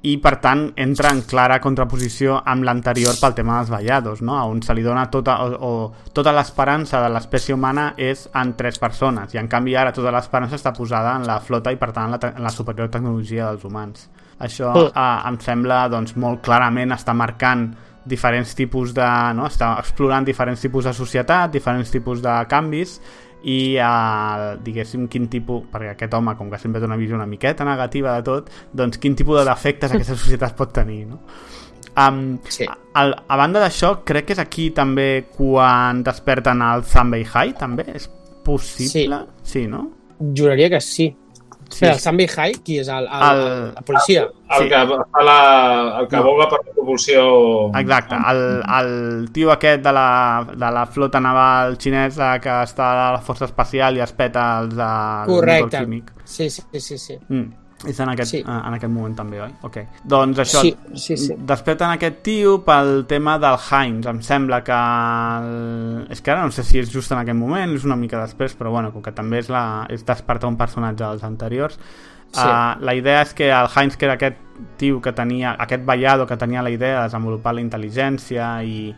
i 0.02 0.16
per 0.18 0.32
tant 0.42 0.64
entra 0.82 1.12
en 1.14 1.20
clara 1.30 1.60
contraposició 1.62 2.40
amb 2.50 2.66
l'anterior 2.66 3.14
pel 3.20 3.36
tema 3.36 3.60
dels 3.60 3.70
vallados, 3.70 4.22
no? 4.26 4.34
on 4.50 4.62
se 4.66 4.74
li 4.74 4.82
dona 4.82 5.04
tota, 5.10 5.36
o, 5.44 5.52
o, 5.68 6.10
tota 6.14 6.32
l'esperança 6.34 7.04
de 7.04 7.12
l'espècie 7.14 7.54
humana 7.54 7.92
és 7.96 8.24
en 8.34 8.56
tres 8.58 8.80
persones 8.82 9.34
i 9.34 9.38
en 9.38 9.50
canvi 9.52 9.76
ara 9.78 9.94
tota 9.94 10.10
l'esperança 10.14 10.58
està 10.58 10.74
posada 10.74 11.14
en 11.20 11.28
la 11.28 11.38
flota 11.40 11.70
i 11.70 11.78
per 11.78 11.92
tant 11.94 12.10
en 12.10 12.16
la, 12.16 12.32
en 12.34 12.42
la 12.42 12.50
superior 12.50 12.90
tecnologia 12.90 13.52
dels 13.52 13.62
humans 13.68 14.08
això 14.42 14.74
eh, 14.88 15.28
em 15.30 15.38
sembla 15.38 15.84
doncs, 15.92 16.16
molt 16.18 16.42
clarament 16.42 16.98
està 16.98 17.14
marcant 17.14 17.68
diferents 18.04 18.54
tipus 18.58 18.94
de... 18.94 19.08
No? 19.36 19.46
està 19.46 19.74
explorant 19.80 20.24
diferents 20.26 20.60
tipus 20.60 20.84
de 20.88 20.92
societat, 20.96 21.52
diferents 21.52 21.90
tipus 21.90 22.22
de 22.22 22.34
canvis 22.50 22.98
i 23.42 23.74
eh, 23.74 24.52
diguéssim 24.62 25.08
quin 25.10 25.26
tipus, 25.30 25.64
perquè 25.72 25.96
aquest 25.96 26.14
home 26.14 26.36
com 26.38 26.50
que 26.50 26.60
sempre 26.62 26.80
té 26.80 26.86
una 26.86 26.98
visió 27.00 27.16
una 27.18 27.26
miqueta 27.26 27.66
negativa 27.66 28.14
de 28.16 28.26
tot 28.26 28.50
doncs 28.72 29.00
quin 29.02 29.16
tipus 29.18 29.40
de 29.40 29.48
defectes 29.48 29.90
aquesta 29.96 30.16
societat 30.16 30.56
pot 30.58 30.72
tenir 30.72 31.04
no? 31.10 31.22
Um, 31.92 32.38
Sí. 32.48 32.64
a, 32.64 32.76
a, 32.96 33.02
a 33.28 33.36
banda 33.36 33.60
d'això 33.60 33.98
crec 34.06 34.30
que 34.30 34.32
és 34.32 34.40
aquí 34.40 34.70
també 34.72 35.26
quan 35.34 36.00
desperten 36.06 36.62
el 36.64 36.86
Zambei 36.88 37.26
High 37.26 37.58
també 37.58 37.84
és 37.92 38.08
possible? 38.44 39.18
Sí, 39.42 39.64
sí 39.64 39.66
no? 39.68 39.90
Juraria 40.18 40.70
que 40.70 40.80
sí. 40.80 41.10
Sí, 41.72 41.76
Espera, 41.86 41.92
el 41.94 42.00
Sambi 42.00 42.26
High, 42.28 42.58
qui 42.62 42.78
és? 42.82 42.88
El, 42.92 43.06
el, 43.08 43.22
El- 43.28 43.40
el, 43.46 43.74
la 43.74 43.80
policia? 43.88 44.22
El 44.52 44.62
Sí. 44.62 44.68
que 44.68 44.80
fa 45.16 45.22
la, 45.24 45.36
el 46.00 46.08
que 46.08 46.16
No. 46.16 46.22
aboga 46.22 46.48
per 46.50 46.58
la 46.66 46.72
propulsió... 46.74 47.22
Exacte, 47.80 48.14
el, 48.30 48.42
el 48.78 49.32
tio 49.32 49.50
aquest 49.52 49.82
de 49.82 49.92
la, 49.96 50.46
de 50.52 50.70
la 50.76 50.84
flota 50.86 51.20
naval 51.24 51.78
xinesa 51.80 52.34
que 52.44 52.50
està 52.66 52.90
a 52.92 53.12
la 53.16 53.22
força 53.24 53.46
espacial 53.48 53.96
i 53.96 54.04
es 54.04 54.12
peta 54.12 54.44
els 54.60 54.76
de 54.76 54.90
Correcte. 55.32 55.80
Sí, 56.24 56.50
sí, 56.50 56.62
sí, 56.78 56.98
sí. 56.98 57.18
Mm. 57.28 57.48
És 57.88 57.98
en 58.00 58.08
aquest, 58.12 58.30
Sí. 58.30 58.38
sí. 58.38 58.44
en 58.46 58.74
aquest 58.74 58.92
moment 58.92 59.16
també, 59.16 59.40
oi? 59.42 59.50
Ok. 59.62 59.78
Doncs 60.04 60.38
això, 60.38 60.60
Sí, 60.60 60.76
sí, 60.94 61.16
sí. 61.16 61.34
desperten 61.38 61.90
aquest 61.90 62.22
tio 62.22 62.62
pel 62.64 63.04
tema 63.10 63.38
del 63.38 63.56
Heinz. 63.70 64.06
Em 64.06 64.20
sembla 64.22 64.62
que... 64.62 64.72
El... 64.72 66.06
És 66.10 66.22
que 66.22 66.30
ara 66.30 66.44
no 66.44 66.52
sé 66.54 66.62
si 66.62 66.78
és 66.78 66.90
just 66.92 67.12
en 67.12 67.18
aquest 67.18 67.38
moment, 67.38 67.74
és 67.74 67.84
una 67.84 67.96
mica 67.96 68.20
després, 68.22 68.54
però 68.58 68.70
bueno, 68.70 68.92
com 68.92 69.02
que 69.02 69.12
també 69.12 69.40
és, 69.42 69.50
la... 69.52 69.86
és 69.90 70.04
despertar 70.06 70.48
un 70.50 70.56
personatge 70.56 71.02
dels 71.04 71.24
anteriors. 71.26 71.78
Sí. 72.32 72.40
Uh, 72.40 72.78
la 72.80 72.94
idea 72.96 73.20
és 73.26 73.34
que 73.36 73.50
el 73.52 73.68
Heinz, 73.76 73.96
que 73.96 74.06
era 74.06 74.14
aquest 74.14 74.38
tio 74.78 75.00
que 75.02 75.12
tenia, 75.12 75.56
aquest 75.58 75.84
ballado 75.84 76.26
que 76.26 76.36
tenia 76.40 76.62
la 76.62 76.70
idea 76.70 76.98
de 77.00 77.02
desenvolupar 77.10 77.52
la 77.54 77.60
intel·ligència 77.60 78.62
i, 78.64 78.94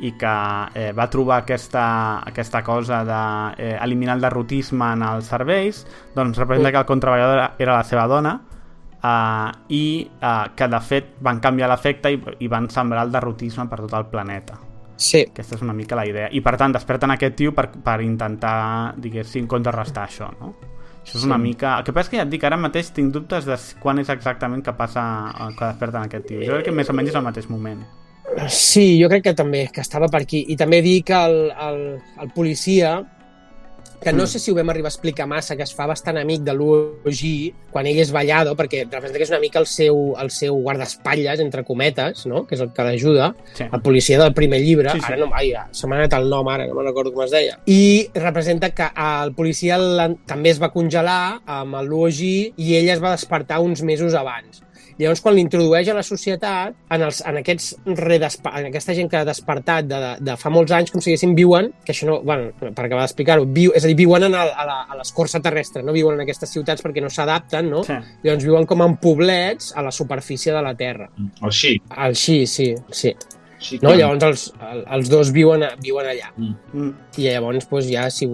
i 0.00 0.12
que 0.18 0.34
eh, 0.74 0.92
va 0.94 1.08
trobar 1.10 1.42
aquesta, 1.42 2.22
aquesta 2.26 2.62
cosa 2.62 3.00
d'eliminar 3.04 3.54
eh, 3.58 3.78
eliminar 3.82 4.14
el 4.16 4.22
derrotisme 4.22 4.92
en 4.94 5.02
els 5.02 5.26
serveis, 5.26 5.84
doncs 6.14 6.38
representa 6.38 6.68
Mm. 6.68 6.72
que 6.72 6.78
el 6.78 6.86
contraballador 6.86 7.42
era, 7.58 7.72
la 7.76 7.84
seva 7.84 8.06
dona 8.06 8.40
uh, 9.02 9.50
i 9.68 10.08
uh, 10.22 10.54
que 10.54 10.68
de 10.68 10.80
fet 10.80 11.12
van 11.20 11.40
canviar 11.40 11.68
l'efecte 11.68 12.10
i, 12.12 12.22
i 12.40 12.48
van 12.48 12.68
sembrar 12.70 13.04
el 13.06 13.12
derrotisme 13.12 13.68
per 13.68 13.80
tot 13.80 13.94
el 13.94 14.06
planeta. 14.06 14.58
Sí, 14.98 15.20
Aquesta 15.30 15.54
és 15.54 15.62
una 15.62 15.72
mica 15.72 15.94
la 15.94 16.06
idea. 16.06 16.28
I 16.34 16.40
per 16.42 16.56
tant 16.58 16.72
desperten 16.74 17.10
aquest 17.14 17.36
tio 17.38 17.52
per, 17.54 17.68
per 17.70 18.00
intentar, 18.02 18.94
diguéssim, 18.98 19.46
contrarrestar 19.46 20.08
això, 20.08 20.30
no? 20.40 20.54
Això 21.04 21.20
és 21.20 21.24
una 21.24 21.38
mica... 21.38 21.76
El 21.78 21.84
que 21.86 21.92
passa 21.94 22.08
és 22.08 22.10
que 22.10 22.18
ja 22.18 22.24
et 22.26 22.32
dic, 22.32 22.42
ara 22.44 22.58
mateix 22.58 22.90
tinc 22.92 23.12
dubtes 23.14 23.46
de 23.46 23.56
quan 23.80 23.98
és 24.02 24.10
exactament 24.10 24.62
que 24.66 24.74
passa 24.76 25.04
eh, 25.30 25.54
que 25.56 25.64
desperten 25.64 26.02
aquest 26.02 26.26
tio. 26.26 26.42
Jo 26.42 26.58
crec 26.58 26.66
que 26.68 26.74
més 26.74 26.90
o 26.90 26.96
menys 26.98 27.14
és 27.14 27.16
al 27.16 27.24
mateix 27.24 27.46
moment. 27.48 27.80
Sí, 28.48 28.98
jo 29.02 29.08
crec 29.08 29.24
que 29.30 29.34
també, 29.34 29.68
que 29.72 29.80
estava 29.80 30.08
per 30.08 30.22
aquí. 30.22 30.44
I 30.48 30.56
també 30.56 30.82
dir 30.84 31.02
que 31.04 31.14
el, 31.16 31.38
el, 31.50 31.80
el 32.22 32.30
policia, 32.34 32.98
que 34.00 34.12
no 34.12 34.22
Mm. 34.22 34.26
sé 34.30 34.38
si 34.38 34.52
ho 34.52 34.54
vam 34.54 34.68
arribar 34.70 34.86
a 34.86 34.94
explicar 34.94 35.26
massa, 35.26 35.56
que 35.56 35.64
es 35.64 35.72
fa 35.74 35.84
bastant 35.90 36.16
amic 36.20 36.42
de 36.46 36.52
l'UOG 36.54 37.72
quan 37.72 37.84
ell 37.90 37.98
és 37.98 38.12
ballado, 38.14 38.54
perquè 38.54 38.84
representa 38.84 39.18
que 39.18 39.24
és 39.24 39.30
una 39.32 39.40
mica 39.40 39.58
el 39.58 39.66
seu, 39.66 40.14
el 40.22 40.30
seu 40.30 40.54
guardaespatlles, 40.54 41.40
entre 41.40 41.64
cometes, 41.64 42.24
no? 42.30 42.44
que 42.46 42.54
és 42.54 42.60
el 42.62 42.70
que 42.72 42.84
l'ajuda, 42.86 43.34
Sí. 43.54 43.64
el 43.64 43.82
policia 43.82 44.20
del 44.20 44.32
primer 44.34 44.60
llibre, 44.62 44.90
Sí, 44.92 45.00
sí. 45.00 45.04
ara 45.08 45.16
no, 45.16 45.30
ai, 45.34 45.52
se 45.72 45.86
m'ha 45.88 45.96
anat 45.96 46.12
el 46.14 46.28
nom 46.30 46.46
ara, 46.48 46.68
no 46.68 46.74
me'n 46.78 46.86
recordo 46.86 47.12
com 47.12 47.24
es 47.24 47.32
deia, 47.34 47.58
i 47.66 48.08
representa 48.14 48.70
que 48.70 48.86
el 48.94 49.34
policia 49.34 49.76
també 50.26 50.50
es 50.50 50.62
va 50.62 50.70
congelar 50.70 51.40
amb 51.44 51.74
l'UOG 51.82 52.22
i 52.56 52.76
ell 52.78 52.88
es 52.90 53.02
va 53.02 53.10
despertar 53.16 53.58
uns 53.58 53.82
mesos 53.82 54.14
abans. 54.14 54.62
Llavors, 54.98 55.20
quan 55.22 55.36
l'introdueix 55.36 55.88
a 55.88 55.94
la 55.94 56.02
societat, 56.02 56.74
en, 56.90 57.02
els, 57.06 57.20
en, 57.22 57.36
aquests 57.38 57.68
redespa, 57.86 58.50
en 58.58 58.66
aquesta 58.72 58.94
gent 58.98 59.08
que 59.12 59.20
ha 59.20 59.24
despertat 59.28 59.86
de, 59.86 60.00
de, 60.02 60.10
de 60.26 60.36
fa 60.40 60.50
molts 60.50 60.74
anys, 60.74 60.90
com 60.90 61.00
si 61.00 61.12
diguéssim, 61.12 61.36
viuen, 61.38 61.70
que 61.86 61.94
això 61.94 62.08
no, 62.08 62.18
bueno, 62.26 62.50
per 62.58 62.84
acabar 62.88 63.04
d'explicar-ho, 63.04 63.46
és 63.78 63.84
a 63.84 63.86
dir, 63.86 63.94
viuen 64.00 64.26
en 64.26 64.34
el, 64.34 64.50
a, 64.50 64.66
la, 64.66 64.78
a 64.90 64.98
l'escorça 64.98 65.38
terrestre, 65.44 65.84
no 65.86 65.94
viuen 65.94 66.18
en 66.18 66.24
aquestes 66.26 66.50
ciutats 66.50 66.82
perquè 66.82 67.00
no 67.04 67.10
s'adapten, 67.14 67.70
no? 67.70 67.84
Sí. 67.86 67.94
Llavors 68.26 68.44
viuen 68.50 68.66
com 68.66 68.82
en 68.84 68.96
poblets 68.98 69.70
a 69.78 69.86
la 69.86 69.94
superfície 69.94 70.52
de 70.52 70.62
la 70.66 70.74
Terra. 70.74 71.08
O 71.42 71.52
així. 71.52 71.76
Així, 71.94 72.40
sí, 72.50 72.72
sí. 72.90 73.14
així 73.58 73.78
No? 73.82 73.94
Llavors 73.94 74.22
els, 74.26 74.48
el- 74.72 74.84
els 74.98 75.08
dos 75.14 75.30
viuen, 75.34 75.62
viuen 75.82 76.06
allà. 76.10 76.32
Mm. 76.36 76.90
I 77.18 77.30
llavors 77.30 77.66
doncs, 77.70 77.86
ja 77.90 78.10
si 78.10 78.26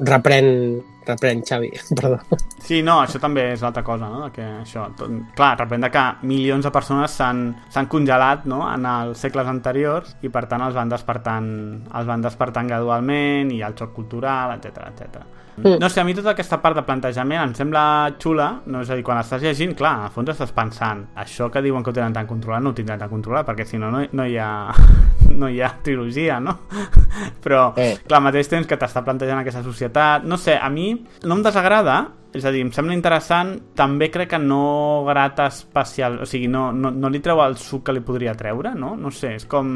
reprèn, 0.00 0.82
reprèn 1.06 1.42
Xavi, 1.46 1.70
perdó. 1.98 2.18
Sí, 2.62 2.80
no, 2.86 3.00
això 3.02 3.18
també 3.22 3.48
és 3.52 3.62
l'altra 3.64 3.82
cosa, 3.82 4.08
no? 4.08 4.30
Que 4.32 4.44
això, 4.62 4.86
tot, 4.96 5.10
clar, 5.36 5.52
representa 5.58 5.90
que 5.90 6.26
milions 6.30 6.64
de 6.64 6.70
persones 6.74 7.10
s'han 7.18 7.44
s'han 7.72 7.88
congelat 7.90 8.44
no? 8.46 8.62
en 8.70 8.86
els 8.86 9.18
segles 9.18 9.46
anteriors 9.50 10.16
i 10.22 10.30
per 10.30 10.46
tant 10.46 10.62
els 10.62 10.74
van 10.78 10.88
despertant, 10.92 11.52
els 11.92 12.06
van 12.06 12.22
despertant 12.22 12.68
gradualment 12.70 13.50
i 13.52 13.62
el 13.66 13.74
xoc 13.78 13.92
cultural, 13.96 14.54
etc 14.58 14.88
etc. 14.92 15.22
Mm. 15.52 15.74
No 15.82 15.88
sé, 15.92 16.00
a 16.00 16.04
mi 16.08 16.14
tota 16.16 16.30
aquesta 16.32 16.56
part 16.62 16.78
de 16.78 16.82
plantejament 16.86 17.42
em 17.42 17.50
sembla 17.54 17.82
xula, 18.18 18.46
no? 18.72 18.80
és 18.80 18.88
a 18.88 18.96
dir, 18.96 19.02
quan 19.04 19.18
estàs 19.20 19.42
llegint, 19.44 19.74
clar, 19.76 20.06
al 20.06 20.12
fons 20.14 20.30
estàs 20.32 20.54
pensant 20.56 21.02
això 21.20 21.50
que 21.52 21.60
diuen 21.60 21.84
que 21.84 21.90
ho 21.92 21.96
tenen 21.98 22.14
tan 22.16 22.26
controlat 22.30 22.62
no 22.64 22.70
ho 22.72 22.76
tindran 22.78 23.02
tan 23.02 23.10
controlat, 23.12 23.44
perquè 23.50 23.66
si 23.68 23.76
no, 23.76 23.90
no, 23.92 24.00
no 24.16 24.24
hi 24.24 24.38
ha 24.40 24.48
no 25.42 25.50
hi 25.52 25.60
ha 25.60 25.68
trilogia, 25.84 26.38
no? 26.40 26.56
Però, 27.44 27.72
Eh. 27.76 27.98
clar, 28.06 28.18
al 28.22 28.24
mateix 28.30 28.48
temps 28.48 28.66
que 28.68 28.78
t'està 28.80 29.02
plantejant 29.04 29.42
aquesta 29.42 29.62
societat, 29.64 30.24
no 30.24 30.38
sé, 30.40 30.56
a 30.56 30.70
mi 30.72 30.91
no 31.24 31.38
em 31.38 31.44
desagrada, 31.44 32.00
és 32.32 32.46
a 32.48 32.50
dir, 32.52 32.62
em 32.64 32.70
sembla 32.72 32.94
interessant, 32.96 33.50
també 33.76 34.08
crec 34.12 34.30
que 34.32 34.38
no 34.40 35.04
grata 35.04 35.46
especial, 35.52 36.16
o 36.24 36.28
sigui, 36.28 36.48
no, 36.48 36.70
no, 36.72 36.88
no 36.94 37.10
li 37.12 37.20
treu 37.24 37.42
el 37.44 37.58
suc 37.60 37.84
que 37.86 37.94
li 37.94 38.00
podria 38.04 38.32
treure, 38.38 38.72
no? 38.78 38.94
No 38.96 39.12
sé, 39.12 39.34
és 39.36 39.44
com... 39.50 39.68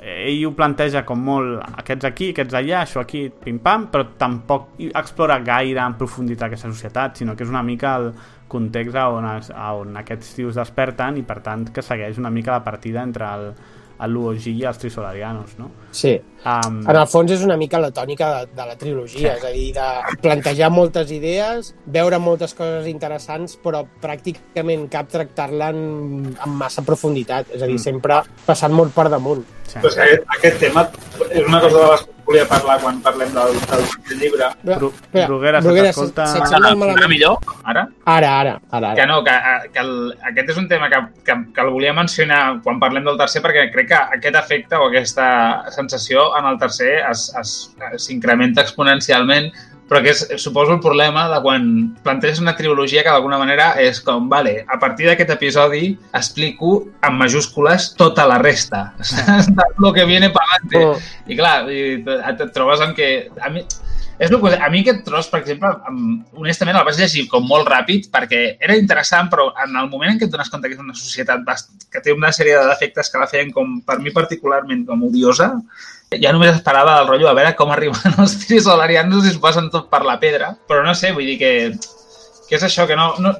Ell 0.00 0.46
ho 0.48 0.54
planteja 0.56 1.04
com 1.08 1.20
molt 1.24 1.60
aquests 1.82 2.08
aquí, 2.08 2.30
aquests 2.32 2.56
allà, 2.56 2.80
això 2.86 3.04
aquí, 3.04 3.26
pim-pam, 3.44 3.88
però 3.92 4.08
tampoc 4.20 4.80
explora 4.88 5.38
gaire 5.44 5.84
en 5.84 5.98
profunditat 6.00 6.48
aquesta 6.48 6.72
societat, 6.72 7.20
sinó 7.20 7.36
que 7.36 7.44
és 7.44 7.52
una 7.52 7.64
mica 7.66 7.96
el 8.00 8.12
context 8.48 8.96
on, 8.96 9.28
es, 9.34 9.52
on 9.52 10.00
aquests 10.00 10.32
tios 10.38 10.56
desperten 10.56 11.20
i 11.20 11.26
per 11.28 11.42
tant 11.44 11.68
que 11.74 11.84
segueix 11.84 12.16
una 12.16 12.32
mica 12.32 12.56
la 12.56 12.64
partida 12.64 13.04
entre 13.04 13.28
el, 13.28 13.50
l'UOG 14.06 14.46
i 14.52 14.62
els 14.64 14.78
trisolarianos, 14.78 15.56
no? 15.58 15.70
Sí. 15.90 16.12
Um, 16.46 16.84
En 16.88 16.94
el 16.96 17.06
fons 17.10 17.32
és 17.34 17.42
una 17.42 17.56
mica 17.58 17.80
la 17.82 17.90
tònica 17.90 18.28
de, 18.44 18.52
de 18.54 18.66
la 18.68 18.76
trilogia, 18.78 19.32
és 19.34 19.44
a 19.44 19.50
dir, 19.50 19.72
de 19.74 19.88
plantejar 20.22 20.70
moltes 20.70 21.10
idees, 21.10 21.72
veure 21.86 22.18
moltes 22.22 22.54
coses 22.54 22.86
interessants, 22.86 23.56
però 23.64 23.82
pràcticament 24.00 24.86
cap 24.92 25.08
tractar-la 25.10 25.70
en, 25.74 26.36
en 26.46 26.54
massa 26.60 26.82
profunditat, 26.86 27.50
és 27.54 27.62
a 27.62 27.66
dir, 27.66 27.74
Mm. 27.74 27.82
sempre 27.82 28.20
passant 28.46 28.72
molt 28.72 28.94
per 28.94 29.08
damunt. 29.10 29.42
sí. 29.66 29.78
Pues 29.80 29.98
aquest, 29.98 30.22
aquest 30.38 30.58
tema 30.60 30.88
és 31.30 31.44
una 31.46 31.60
cosa 31.60 31.76
de 31.78 31.90
les 31.90 32.06
volia 32.28 32.44
parlar 32.48 32.76
quan 32.82 32.98
parlem 33.00 33.30
del, 33.32 33.54
del, 33.70 33.84
llibre. 34.20 34.48
Bru- 34.62 34.92
Bruguera, 35.12 35.62
se 35.62 35.66
Bruguera, 35.68 35.88
t'escolta- 35.88 36.26
se- 36.28 36.42
sembla 36.50 36.74
Ara, 36.92 37.08
millor? 37.08 37.38
Ara? 37.64 37.86
Ara, 38.04 38.32
ara, 38.40 38.52
ara. 38.70 38.90
Que 38.94 39.00
ara. 39.06 39.06
no, 39.12 39.22
que, 39.24 39.36
que 39.72 39.80
el, 39.80 39.92
aquest 40.30 40.50
és 40.52 40.58
un 40.60 40.68
tema 40.68 40.90
que, 40.92 41.00
que, 41.24 41.38
que 41.56 41.60
el 41.64 41.70
volia 41.72 41.94
mencionar 41.96 42.42
quan 42.62 42.78
parlem 42.82 43.06
del 43.08 43.16
tercer 43.16 43.40
perquè 43.44 43.64
crec 43.72 43.88
que 43.94 44.02
aquest 44.18 44.36
efecte 44.42 44.76
o 44.76 44.90
aquesta 44.90 45.28
sensació 45.72 46.28
en 46.38 46.50
el 46.52 46.58
tercer 46.60 46.92
s'incrementa 47.96 48.60
exponencialment 48.66 49.48
però 49.88 50.02
que 50.04 50.12
és, 50.12 50.22
suposo, 50.36 50.74
el 50.76 50.82
problema 50.84 51.26
de 51.32 51.40
quan 51.44 51.64
planteges 52.04 52.42
una 52.42 52.54
trilogia 52.58 53.02
que 53.04 53.12
d'alguna 53.12 53.40
manera 53.40 53.70
és 53.80 54.02
com, 54.04 54.28
vale, 54.28 54.60
a 54.68 54.78
partir 54.80 55.08
d'aquest 55.08 55.32
episodi 55.34 55.94
explico 56.12 56.74
en 57.04 57.16
majúscules 57.18 57.94
tota 57.98 58.28
la 58.28 58.38
resta. 58.42 58.90
Saps? 59.10 59.48
Lo 59.78 59.92
que 59.92 60.04
viene 60.04 60.30
para 60.30 60.58
adelante. 60.58 60.84
Oh. 60.84 61.30
I 61.30 61.38
clar, 61.38 61.58
i 61.72 61.82
et, 62.02 62.08
et 62.34 62.48
trobes 62.54 62.84
amb 62.84 62.96
que... 62.98 63.28
A 63.40 63.52
mi, 63.52 63.64
és 64.18 64.30
que, 64.30 64.54
a 64.58 64.68
mi 64.70 64.80
aquest 64.82 65.04
tros, 65.06 65.28
per 65.30 65.40
exemple, 65.44 65.68
em- 65.88 66.24
honestament 66.40 66.76
el 66.80 66.84
vaig 66.88 66.96
llegir 66.98 67.26
com 67.30 67.44
molt 67.46 67.68
ràpid 67.70 68.08
perquè 68.10 68.40
era 68.60 68.76
interessant, 68.76 69.28
però 69.30 69.52
en 69.64 69.76
el 69.78 69.88
moment 69.92 70.10
en 70.12 70.18
què 70.18 70.26
et 70.26 70.32
dones 70.32 70.50
compte 70.50 70.68
que 70.68 70.74
és 70.74 70.80
una 70.82 70.94
societat 70.94 71.44
que 71.92 72.00
té 72.02 72.12
una 72.12 72.32
sèrie 72.34 72.56
de 72.58 72.66
defectes 72.66 73.10
que 73.12 73.18
la 73.22 73.28
feien 73.30 73.52
com, 73.54 73.78
per 73.86 74.00
mi 74.02 74.10
particularment, 74.10 74.84
com 74.88 75.04
odiosa, 75.06 75.52
ja 76.18 76.32
només 76.32 76.54
esperava 76.56 76.98
el 77.02 77.06
rotllo 77.08 77.28
a 77.30 77.36
veure 77.36 77.54
com 77.54 77.70
arriben 77.70 78.18
els 78.18 78.38
trisolarians 78.46 79.24
i 79.24 79.28
es 79.34 79.38
posen 79.38 79.70
tot 79.70 79.88
per 79.92 80.02
la 80.04 80.18
pedra. 80.18 80.54
Però 80.66 80.82
no 80.84 80.94
sé, 80.98 81.12
vull 81.12 81.26
dir 81.28 81.38
que, 81.38 81.52
que 82.48 82.56
és 82.58 82.62
això, 82.66 82.86
que 82.90 82.96
no... 82.98 83.12
no 83.22 83.34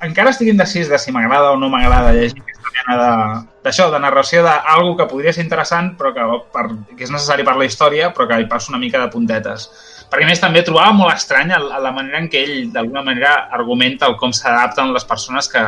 encara 0.00 0.30
estic 0.30 0.46
indecis 0.52 0.86
de 0.86 0.94
si 1.02 1.10
m'agrada 1.10 1.50
o 1.50 1.56
no 1.58 1.66
m'agrada 1.72 2.12
llegir 2.14 2.38
aquesta 2.38 2.70
mena 2.76 2.96
de- 3.00 3.40
d'això, 3.66 3.88
de, 3.90 3.98
narració 3.98 4.44
d'algú 4.46 4.92
que 4.96 5.08
podria 5.10 5.32
ser 5.34 5.42
interessant 5.42 5.88
però 5.98 6.12
que, 6.14 6.26
per, 6.54 6.68
que 6.94 7.02
és 7.02 7.10
necessari 7.10 7.42
per 7.42 7.56
la 7.58 7.66
història 7.66 8.12
però 8.14 8.28
que 8.30 8.38
hi 8.38 8.46
passa 8.46 8.70
una 8.70 8.78
mica 8.78 9.00
de 9.02 9.10
puntetes. 9.10 9.66
Perquè 10.08 10.24
a 10.24 10.28
més 10.30 10.40
també 10.40 10.62
trobava 10.64 10.92
molt 10.96 11.12
estrany 11.12 11.50
el- 11.52 11.68
la 11.84 11.90
manera 11.92 12.18
en 12.18 12.28
què 12.32 12.40
ell 12.42 12.70
d'alguna 12.72 13.02
manera 13.04 13.48
argumenta 13.52 14.06
el 14.08 14.16
com 14.16 14.32
s'adapten 14.32 14.92
les 14.94 15.04
persones 15.04 15.48
que 15.52 15.60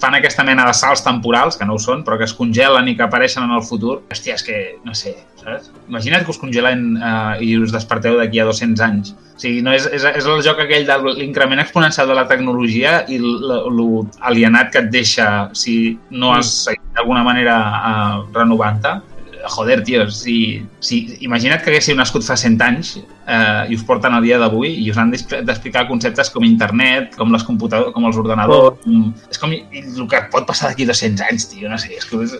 fan 0.00 0.14
aquesta 0.16 0.42
mena 0.42 0.64
de 0.64 0.72
salts 0.72 1.04
temporals, 1.04 1.58
que 1.58 1.66
no 1.68 1.74
ho 1.74 1.78
són, 1.78 2.02
però 2.04 2.16
que 2.16 2.24
es 2.24 2.32
congelen 2.32 2.88
i 2.88 2.96
que 2.96 3.02
apareixen 3.04 3.44
en 3.44 3.50
el 3.52 3.62
futur. 3.62 3.98
Hòstia, 4.10 4.34
és 4.34 4.42
que, 4.42 4.78
no 4.84 4.94
sé, 4.94 5.12
saps? 5.36 5.70
Imagina't 5.88 6.24
que 6.24 6.30
us 6.32 6.38
congelen 6.40 6.96
eh, 6.96 7.44
i 7.44 7.58
us 7.58 7.70
desperteu 7.72 8.16
d'aquí 8.16 8.40
a 8.40 8.44
200 8.48 8.80
anys. 8.80 9.12
O 9.12 9.38
sigui, 9.42 9.60
no 9.62 9.72
és, 9.76 9.84
és, 9.92 10.04
és 10.04 10.24
el 10.26 10.40
joc 10.42 10.60
aquell 10.64 10.86
de 10.86 10.96
l'increment 11.12 11.60
exponencial 11.60 12.08
de 12.08 12.14
la 12.14 12.26
tecnologia 12.30 13.04
i 13.08 13.18
l'alienat 13.20 14.70
que 14.72 14.78
et 14.86 14.90
deixa 14.92 15.50
si 15.52 15.98
no 16.10 16.32
has 16.34 16.48
seguit 16.64 16.82
d'alguna 16.96 17.24
manera 17.26 17.56
eh, 17.60 18.20
renovant-te. 18.34 19.00
Joder, 19.42 19.82
tio, 19.82 20.04
si, 20.10 20.62
si, 20.78 21.18
imagina't 21.26 21.64
que 21.64 21.70
haguéssiu 21.72 21.96
nascut 21.98 22.22
fa 22.22 22.36
100 22.38 22.60
anys 22.62 22.92
eh, 22.98 23.70
i 23.72 23.74
us 23.74 23.82
porten 23.88 24.14
al 24.14 24.22
dia 24.22 24.38
d'avui 24.38 24.70
i 24.84 24.90
us 24.92 24.98
han 25.00 25.10
d'expl- 25.10 25.42
d'explicar 25.48 25.88
conceptes 25.88 26.30
com 26.30 26.44
internet, 26.46 27.16
com 27.18 27.32
les 27.34 27.42
computadors, 27.42 27.92
com 27.94 28.06
els 28.06 28.18
ordenadors... 28.22 28.78
Com, 28.84 29.08
és 29.30 29.38
com 29.42 29.52
el 29.54 30.08
que 30.10 30.20
pot 30.30 30.46
passar 30.46 30.70
d'aquí 30.70 30.86
200 30.86 31.26
anys, 31.30 31.48
tio, 31.50 31.68
no 31.72 31.78
sé. 31.78 31.94
És 31.98 32.06
que 32.06 32.22
és, 32.22 32.36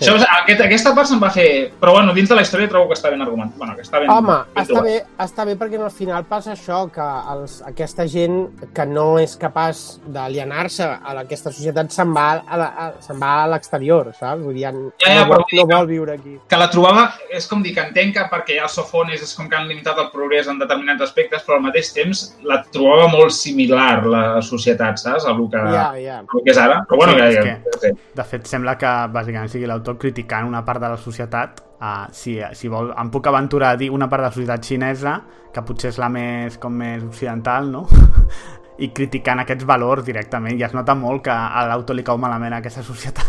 això, 0.00 0.14
aquest, 0.42 0.60
aquesta 0.64 0.94
part 0.94 1.08
se'm 1.10 1.20
va 1.22 1.30
fer... 1.34 1.48
Però 1.80 1.92
bueno, 1.96 2.12
dins 2.14 2.28
de 2.30 2.34
la 2.38 2.42
història 2.42 2.68
trobo 2.70 2.88
que 2.90 2.96
està 2.98 3.10
ben 3.10 3.22
argumentat. 3.24 3.56
Bueno, 3.58 3.74
que 3.76 3.82
està 3.86 4.00
ben, 4.02 4.10
Home, 4.10 4.36
ben 4.54 4.64
està 4.64 4.82
bé, 4.84 4.96
està 5.24 5.44
bé 5.48 5.56
perquè 5.60 5.80
al 5.82 5.90
final 5.94 6.24
passa 6.28 6.52
això, 6.54 6.84
que 6.92 7.06
els, 7.34 7.58
aquesta 7.66 8.06
gent 8.08 8.38
que 8.74 8.86
no 8.86 9.18
és 9.18 9.36
capaç 9.40 9.98
d'alienar-se 10.06 10.84
a 10.86 11.14
aquesta 11.22 11.50
societat 11.52 11.90
se'n 11.94 12.12
va 12.14 12.26
a, 12.46 12.56
la- 12.60 12.70
a, 12.84 12.88
se'n 13.04 13.18
va 13.20 13.32
a 13.42 13.46
l'exterior, 13.54 14.12
saps? 14.18 14.42
Vull 14.44 14.54
dir, 14.54 14.66
ja, 14.66 14.72
no, 14.72 14.92
Ja, 15.04 15.14
ja, 15.20 15.24
vol, 15.28 15.44
no 15.52 15.66
vol 15.70 15.86
viure 15.90 16.12
aquí. 16.18 16.36
que 16.48 16.56
la 16.60 16.68
trobava, 16.70 17.08
és 17.30 17.46
com 17.50 17.62
dir 17.62 17.74
que 17.74 17.84
entenc 17.86 18.14
que 18.16 18.26
perquè 18.32 18.56
hi 18.56 18.58
ha 18.62 18.66
els 18.68 18.74
sofones 18.78 19.22
és 19.22 19.34
com 19.34 19.48
que 19.48 19.56
han 19.56 19.68
limitat 19.68 19.98
el 19.98 20.10
progrés 20.14 20.48
en 20.48 20.58
determinats 20.58 21.02
aspectes, 21.08 21.42
però 21.46 21.56
al 21.58 21.62
mateix 21.68 21.92
temps 21.94 22.24
la 22.42 22.62
trobava 22.72 23.08
molt 23.08 23.32
similar 23.32 24.04
la 24.06 24.24
societat, 24.42 24.98
saps? 24.98 25.26
A 25.26 25.32
el 25.34 25.44
que, 25.50 25.58
Ja, 25.72 25.86
ja. 25.98 26.18
el 26.20 26.42
que 26.44 26.50
és 26.50 26.58
ara. 26.58 26.82
Però 26.88 26.96
bueno, 26.96 27.12
Sí, 27.18 27.18
que, 27.18 27.28
és 27.28 27.80
que, 27.80 27.88
que, 27.88 27.94
De 28.14 28.24
fet, 28.24 28.46
sembla 28.46 28.76
que 28.78 28.86
bàsicament 29.14 29.48
sigui 29.50 29.66
l'autor 29.66 29.87
criticant 29.96 30.46
una 30.48 30.64
part 30.66 30.82
de 30.82 30.90
la 30.92 30.98
societat. 31.00 31.62
Uh, 31.78 32.08
si, 32.12 32.36
si 32.58 32.68
vol, 32.68 32.90
em 32.98 33.10
puc 33.14 33.28
aventurar 33.30 33.70
a 33.72 33.78
dir 33.78 33.88
una 33.94 34.08
part 34.10 34.24
de 34.24 34.28
la 34.28 34.34
societat 34.34 34.66
xinesa, 34.66 35.14
que 35.54 35.62
potser 35.64 35.92
és 35.92 36.00
la 36.02 36.08
més, 36.12 36.58
com 36.58 36.74
més 36.74 37.04
occidental, 37.06 37.70
no? 37.72 37.86
I 38.84 38.90
criticant 38.94 39.42
aquests 39.42 39.66
valors 39.66 40.04
directament. 40.06 40.58
I 40.58 40.66
es 40.66 40.74
nota 40.74 40.94
molt 40.98 41.24
que 41.26 41.34
a 41.34 41.64
l'autor 41.70 41.96
li 41.98 42.04
cau 42.06 42.18
malament 42.20 42.54
a 42.54 42.60
aquesta 42.62 42.84
societat. 42.86 43.26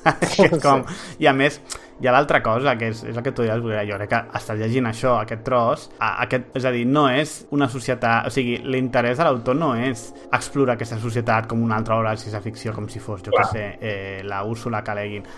és 0.48 0.58
com... 0.64 0.82
I 1.20 1.28
a 1.28 1.36
més, 1.36 1.60
hi 2.00 2.08
ha 2.08 2.14
l'altra 2.14 2.40
cosa, 2.42 2.74
que 2.80 2.88
és, 2.94 3.02
és 3.10 3.16
el 3.16 3.24
que 3.24 3.32
tu 3.36 3.44
Boira, 3.44 3.84
jo 3.88 3.98
crec 3.98 4.10
que 4.12 4.20
estàs 4.38 4.58
llegint 4.58 4.88
això, 4.88 5.18
aquest 5.20 5.42
tros, 5.44 5.86
a, 5.98 6.14
aquest, 6.24 6.48
és 6.56 6.64
a 6.64 6.72
dir, 6.72 6.86
no 6.88 7.06
és 7.12 7.34
una 7.52 7.68
societat... 7.68 8.26
O 8.30 8.32
sigui, 8.32 8.56
l'interès 8.64 9.20
de 9.20 9.26
l'autor 9.26 9.58
no 9.58 9.74
és 9.76 10.06
explorar 10.32 10.78
aquesta 10.78 10.98
societat 11.02 11.48
com 11.50 11.62
una 11.62 11.76
altra 11.76 11.98
obra 12.00 12.14
de 12.14 12.22
ciència-ficció, 12.22 12.72
com 12.76 12.88
si 12.88 13.02
fos, 13.02 13.22
jo 13.26 13.34
què 13.36 13.46
sé, 13.52 13.66
eh, 13.80 14.20
la 14.24 14.42
Úrsula 14.48 14.80
K. 14.86 14.96
Le 14.96 15.06
Guin. 15.12 15.28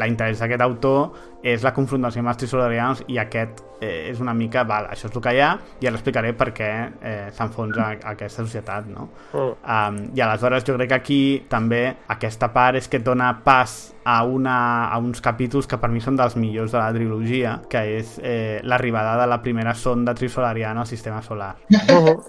L'interès 0.00 0.42
d'aquest 0.42 0.66
autor 0.66 1.38
és 1.46 1.62
la 1.62 1.74
confrontació 1.74 2.22
amb 2.24 2.32
els 2.32 2.40
trisolarians 2.40 3.04
i 3.06 3.18
aquest 3.22 3.62
eh, 3.80 4.10
és 4.10 4.20
una 4.20 4.34
mica, 4.34 4.64
val, 4.66 4.88
això 4.90 5.06
és 5.08 5.14
el 5.14 5.22
que 5.22 5.34
hi 5.36 5.42
ha 5.42 5.52
i 5.78 5.86
ara 5.86 5.98
explicaré 5.98 6.32
per 6.36 6.50
què 6.56 6.70
eh, 6.98 7.28
s'enfonsa 7.34 7.92
aquesta 8.10 8.42
societat, 8.42 8.88
no? 8.90 9.08
Mm. 9.32 9.52
Um, 9.62 10.00
I 10.16 10.24
aleshores 10.24 10.66
jo 10.66 10.74
crec 10.76 10.90
que 10.90 10.98
aquí 10.98 11.20
també 11.50 11.84
aquesta 12.10 12.50
part 12.54 12.80
és 12.80 12.90
que 12.90 12.98
dona 13.04 13.30
pas 13.44 13.78
a, 14.04 14.22
una, 14.24 14.88
a 14.88 14.98
uns 14.98 15.20
capítols 15.20 15.68
que 15.68 15.78
per 15.78 15.92
mi 15.92 16.00
són 16.08 16.16
dels 16.18 16.38
millors 16.40 16.72
de 16.72 16.80
la 16.80 16.88
trilogia, 16.94 17.58
que 17.68 17.84
és 17.98 18.16
eh, 18.22 18.60
l'arribada 18.64 19.18
de 19.20 19.28
la 19.28 19.42
primera 19.44 19.74
sonda 19.76 20.16
trisolariana 20.16 20.86
al 20.86 20.90
sistema 20.90 21.20
solar. 21.22 21.54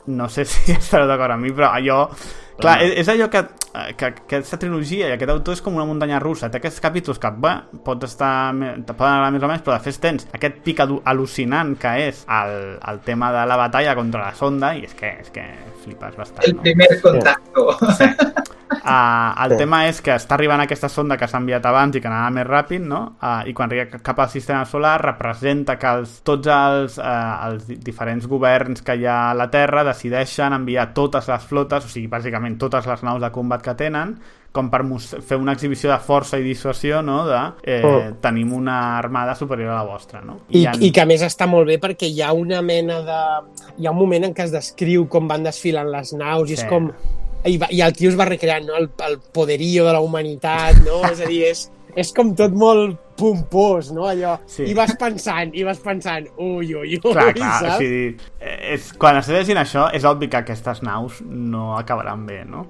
No 0.07 0.29
sé 0.29 0.45
si 0.45 0.71
estareu 0.77 1.07
d'acord 1.09 1.37
amb 1.37 1.47
mi, 1.47 1.55
però 1.55 1.71
allò... 1.71 2.03
Clar, 2.59 2.73
és, 2.83 2.91
és 2.99 3.07
allò 3.07 3.29
que, 3.31 3.39
que, 3.95 4.07
que 4.27 4.39
aquesta 4.41 4.57
trilogia 4.59 5.07
i 5.07 5.13
aquest 5.13 5.31
autor 5.31 5.55
és 5.55 5.61
com 5.63 5.77
una 5.77 5.85
muntanya 5.87 6.17
russa. 6.19 6.49
Té 6.51 6.59
aquests 6.59 6.81
capítols 6.83 7.21
que, 7.23 7.31
bé, 7.39 7.53
pots 7.85 8.09
estar, 8.09 8.51
te 8.51 8.95
poden 8.97 9.13
agradar 9.13 9.29
més 9.31 9.45
o 9.47 9.51
menys, 9.53 9.63
però 9.63 9.77
de 9.77 9.85
fet 9.85 10.01
tens 10.03 10.27
aquest 10.35 10.59
pic 10.65 10.83
al·lucinant 10.83 11.71
que 11.79 11.93
és 12.09 12.25
el, 12.27 12.51
el 12.91 12.99
tema 13.07 13.31
de 13.31 13.45
la 13.47 13.59
batalla 13.63 13.95
contra 13.95 14.25
la 14.25 14.35
sonda 14.35 14.73
i 14.75 14.83
és 14.89 14.97
que, 14.99 15.13
és 15.23 15.31
que 15.31 15.45
flipes 15.85 16.19
bastant, 16.19 16.43
el 16.49 16.57
no? 16.57 16.65
primer 16.67 16.91
contacto. 16.99 17.69
Uh, 18.89 19.43
el 19.45 19.51
Sí. 19.51 19.57
tema 19.57 19.87
és 19.87 20.01
que 20.01 20.11
està 20.15 20.33
arribant 20.33 20.61
aquesta 20.61 20.89
sonda 20.89 21.17
que 21.17 21.27
s'ha 21.27 21.37
enviat 21.37 21.65
abans 21.65 21.95
i 21.95 22.01
que 22.01 22.07
anava 22.07 22.29
més 22.31 22.47
ràpid, 22.47 22.81
no? 22.81 23.15
Uh, 23.21 23.47
I 23.47 23.53
quan 23.53 23.69
arriba 23.69 23.99
cap 24.01 24.19
al 24.19 24.29
sistema 24.29 24.65
solar 24.65 24.99
representa 25.01 25.77
que 25.77 25.87
els, 25.87 26.21
tots 26.23 26.47
els, 26.47 26.97
uh, 26.97 27.47
els 27.51 27.67
di- 27.67 27.75
diferents 27.77 28.25
governs 28.27 28.81
que 28.81 28.95
hi 28.95 29.05
ha 29.05 29.29
a 29.31 29.33
la 29.33 29.49
Terra 29.49 29.83
decideixen 29.83 30.53
enviar 30.53 30.93
totes 30.93 31.27
les 31.27 31.43
flotes, 31.43 31.85
o 31.85 31.87
sigui, 31.87 32.07
bàsicament 32.07 32.57
totes 32.57 32.85
les 32.87 33.03
naus 33.03 33.21
de 33.21 33.29
combat 33.31 33.61
que 33.61 33.75
tenen, 33.75 34.17
com 34.51 34.71
per 34.71 34.81
fer 35.21 35.37
una 35.37 35.51
exhibició 35.53 35.91
de 35.91 35.99
força 35.99 36.39
i 36.39 36.43
dissuasió, 36.43 37.03
no? 37.03 37.25
De 37.27 37.37
eh, 37.63 37.81
Oh. 37.85 38.15
tenim 38.19 38.51
una 38.53 38.97
armada 38.97 39.35
superior 39.35 39.69
a 39.71 39.75
la 39.75 39.83
vostra, 39.83 40.21
no? 40.21 40.39
I, 40.49 40.61
hi 40.61 40.65
ha- 40.65 40.73
I 40.79 40.91
que 40.91 41.01
a 41.01 41.05
més 41.05 41.21
està 41.21 41.45
molt 41.47 41.67
bé 41.67 41.77
perquè 41.79 42.07
hi 42.09 42.21
ha 42.23 42.33
una 42.33 42.61
mena 42.63 43.01
de... 43.01 43.19
Hi 43.77 43.85
ha 43.85 43.91
un 43.91 43.97
moment 43.97 44.25
en 44.25 44.33
què 44.33 44.43
es 44.43 44.51
descriu 44.51 45.07
com 45.07 45.27
van 45.27 45.43
desfilant 45.43 45.91
les 45.91 46.13
naus 46.13 46.49
i 46.49 46.55
Sí. 46.55 46.63
és 46.63 46.67
com... 46.69 46.91
I, 47.45 47.57
va, 47.57 47.69
I 47.71 47.83
el 47.85 47.93
tio 47.95 48.09
es 48.11 48.17
va 48.19 48.27
recreant, 48.27 48.65
no? 48.67 48.75
El, 48.75 48.89
el 49.07 49.19
poderío 49.35 49.85
de 49.87 49.93
la 49.95 50.01
humanitat, 50.03 50.81
no? 50.85 51.01
és 51.07 51.21
a 51.23 51.29
dir, 51.29 51.43
és, 51.47 51.67
és 51.95 52.11
com 52.15 52.33
tot 52.37 52.55
molt 52.55 52.97
pompós, 53.19 53.91
no? 53.95 54.07
Allò. 54.09 54.37
Sí. 54.49 54.65
I 54.69 54.75
vas 54.77 54.95
pensant, 54.99 55.53
i 55.53 55.65
vas 55.67 55.79
pensant, 55.83 56.27
ui, 56.37 56.73
ui, 56.73 56.95
ui, 56.95 56.99
Clar, 56.99 57.33
clar, 57.35 57.53
o 57.55 57.65
saps? 57.65 57.77
sigui, 57.81 58.17
és, 58.39 58.91
quan 58.99 59.19
estàs 59.19 59.35
llegint 59.37 59.59
això, 59.61 59.87
és 59.95 60.05
obvi 60.07 60.29
que 60.31 60.39
aquestes 60.41 60.81
naus 60.85 61.19
no 61.25 61.75
acabaran 61.77 62.25
bé, 62.27 62.43
no? 62.47 62.65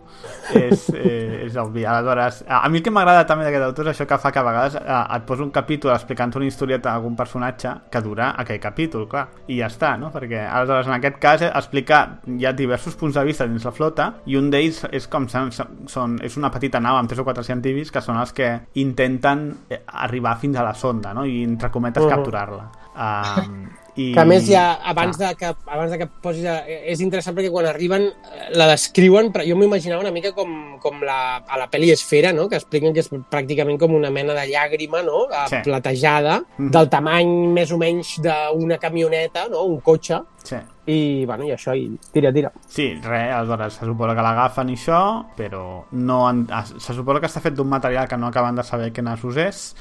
és, 0.55 0.89
eh, 0.95 1.45
és 1.45 1.57
obvi. 1.61 1.85
Aleshores, 1.85 2.43
a, 2.47 2.63
a 2.65 2.69
mi 2.69 2.79
el 2.79 2.83
que 2.85 2.93
m'agrada 2.93 3.25
també 3.29 3.45
d'aquest 3.45 3.65
autor 3.67 3.89
és 3.89 3.95
això 3.95 4.07
que 4.09 4.19
fa 4.21 4.31
que 4.33 4.41
a 4.41 4.45
vegades 4.47 4.77
eh, 4.79 4.99
et 5.17 5.25
posa 5.29 5.45
un 5.45 5.51
capítol 5.55 5.93
explicant 5.93 6.33
una 6.39 6.47
historieta 6.47 6.91
d'algun 6.91 7.15
personatge 7.19 7.73
que 7.91 8.01
dura 8.05 8.31
aquell 8.39 8.59
capítol, 8.63 9.07
clar, 9.09 9.27
i 9.47 9.59
ja 9.59 9.69
està, 9.69 9.95
no? 9.99 10.11
Perquè, 10.13 10.41
aleshores, 10.47 10.87
en 10.89 10.95
aquest 10.97 11.19
cas, 11.21 11.43
eh, 11.45 11.51
explica 11.53 12.01
hi 12.27 12.45
ha 12.45 12.53
diversos 12.55 12.95
punts 12.99 13.17
de 13.17 13.25
vista 13.27 13.47
dins 13.49 13.65
la 13.65 13.73
flota 13.75 14.09
i 14.29 14.37
un 14.39 14.49
d'ells 14.53 14.83
és 14.95 15.07
com 15.11 15.27
són, 15.29 15.51
són, 15.53 16.17
és 16.25 16.37
una 16.39 16.51
petita 16.53 16.81
nau 16.83 16.97
amb 16.99 17.09
tres 17.09 17.21
o 17.21 17.27
quatre 17.27 17.43
científics 17.45 17.91
que 17.93 18.03
són 18.03 18.19
els 18.21 18.33
que 18.35 18.51
intenten 18.81 19.49
eh, 19.69 19.81
arribar 20.05 20.37
fins 20.39 20.57
a 20.57 20.63
la 20.63 20.73
sonda, 20.73 21.13
no? 21.13 21.25
I 21.25 21.43
entre 21.43 21.69
cometes 21.71 22.03
Mhm. 22.03 22.09
capturar-la. 22.09 22.71
Um, 22.99 23.67
i... 23.95 24.13
Que 24.13 24.19
a 24.21 24.25
més 24.25 24.45
ja, 24.47 24.79
abans 24.85 25.17
Clar. 25.17 25.29
de 25.29 25.35
que, 25.35 25.45
abans 25.67 25.91
de 25.91 25.97
que 25.97 26.07
posis... 26.07 26.45
A, 26.47 26.61
és 26.67 26.99
interessant 27.03 27.35
perquè 27.35 27.49
quan 27.51 27.65
arriben 27.67 28.03
eh, 28.07 28.49
la 28.55 28.67
descriuen, 28.67 29.31
però 29.31 29.43
jo 29.47 29.55
m'ho 29.55 29.65
imaginava 29.67 30.01
una 30.01 30.11
mica 30.11 30.31
com, 30.35 30.77
com 30.79 31.01
la, 31.03 31.37
a 31.43 31.57
la 31.59 31.67
pel·li 31.71 31.91
Esfera, 31.91 32.31
no? 32.33 32.47
que 32.49 32.55
expliquen 32.59 32.93
que 32.93 32.99
és 33.03 33.09
pràcticament 33.11 33.79
com 33.79 33.95
una 33.95 34.09
mena 34.11 34.33
de 34.37 34.45
llàgrima 34.51 35.01
no? 35.03 35.25
Eh, 35.29 35.45
Sí. 35.49 35.57
platejada, 35.63 36.41
Mhm. 36.57 36.71
del 36.71 36.89
tamany 36.89 37.27
més 37.55 37.71
o 37.71 37.77
menys 37.77 38.17
d'una 38.23 38.77
camioneta, 38.77 39.47
no? 39.49 39.63
un 39.63 39.79
cotxe, 39.81 40.21
Sí. 40.43 40.55
i, 40.87 41.25
bueno, 41.25 41.43
i 41.45 41.51
això, 41.51 41.75
i 41.75 41.97
tira, 42.13 42.31
tira. 42.33 42.51
Sí, 42.67 42.93
res, 43.03 43.31
aleshores 43.33 43.73
se 43.73 43.85
suposa 43.85 44.15
que 44.15 44.21
l'agafen 44.21 44.69
i 44.69 44.75
això, 44.75 45.25
però 45.37 45.83
no 45.91 46.29
en, 46.29 46.47
se 46.79 46.93
suposa 46.93 47.19
que 47.19 47.27
està 47.27 47.41
fet 47.41 47.53
d'un 47.53 47.67
material 47.67 48.07
que 48.07 48.17
no 48.17 48.27
acaben 48.27 48.55
de 48.55 48.63
saber 48.63 48.91
què 48.93 49.03
nassos 49.03 49.35
és, 49.37 49.75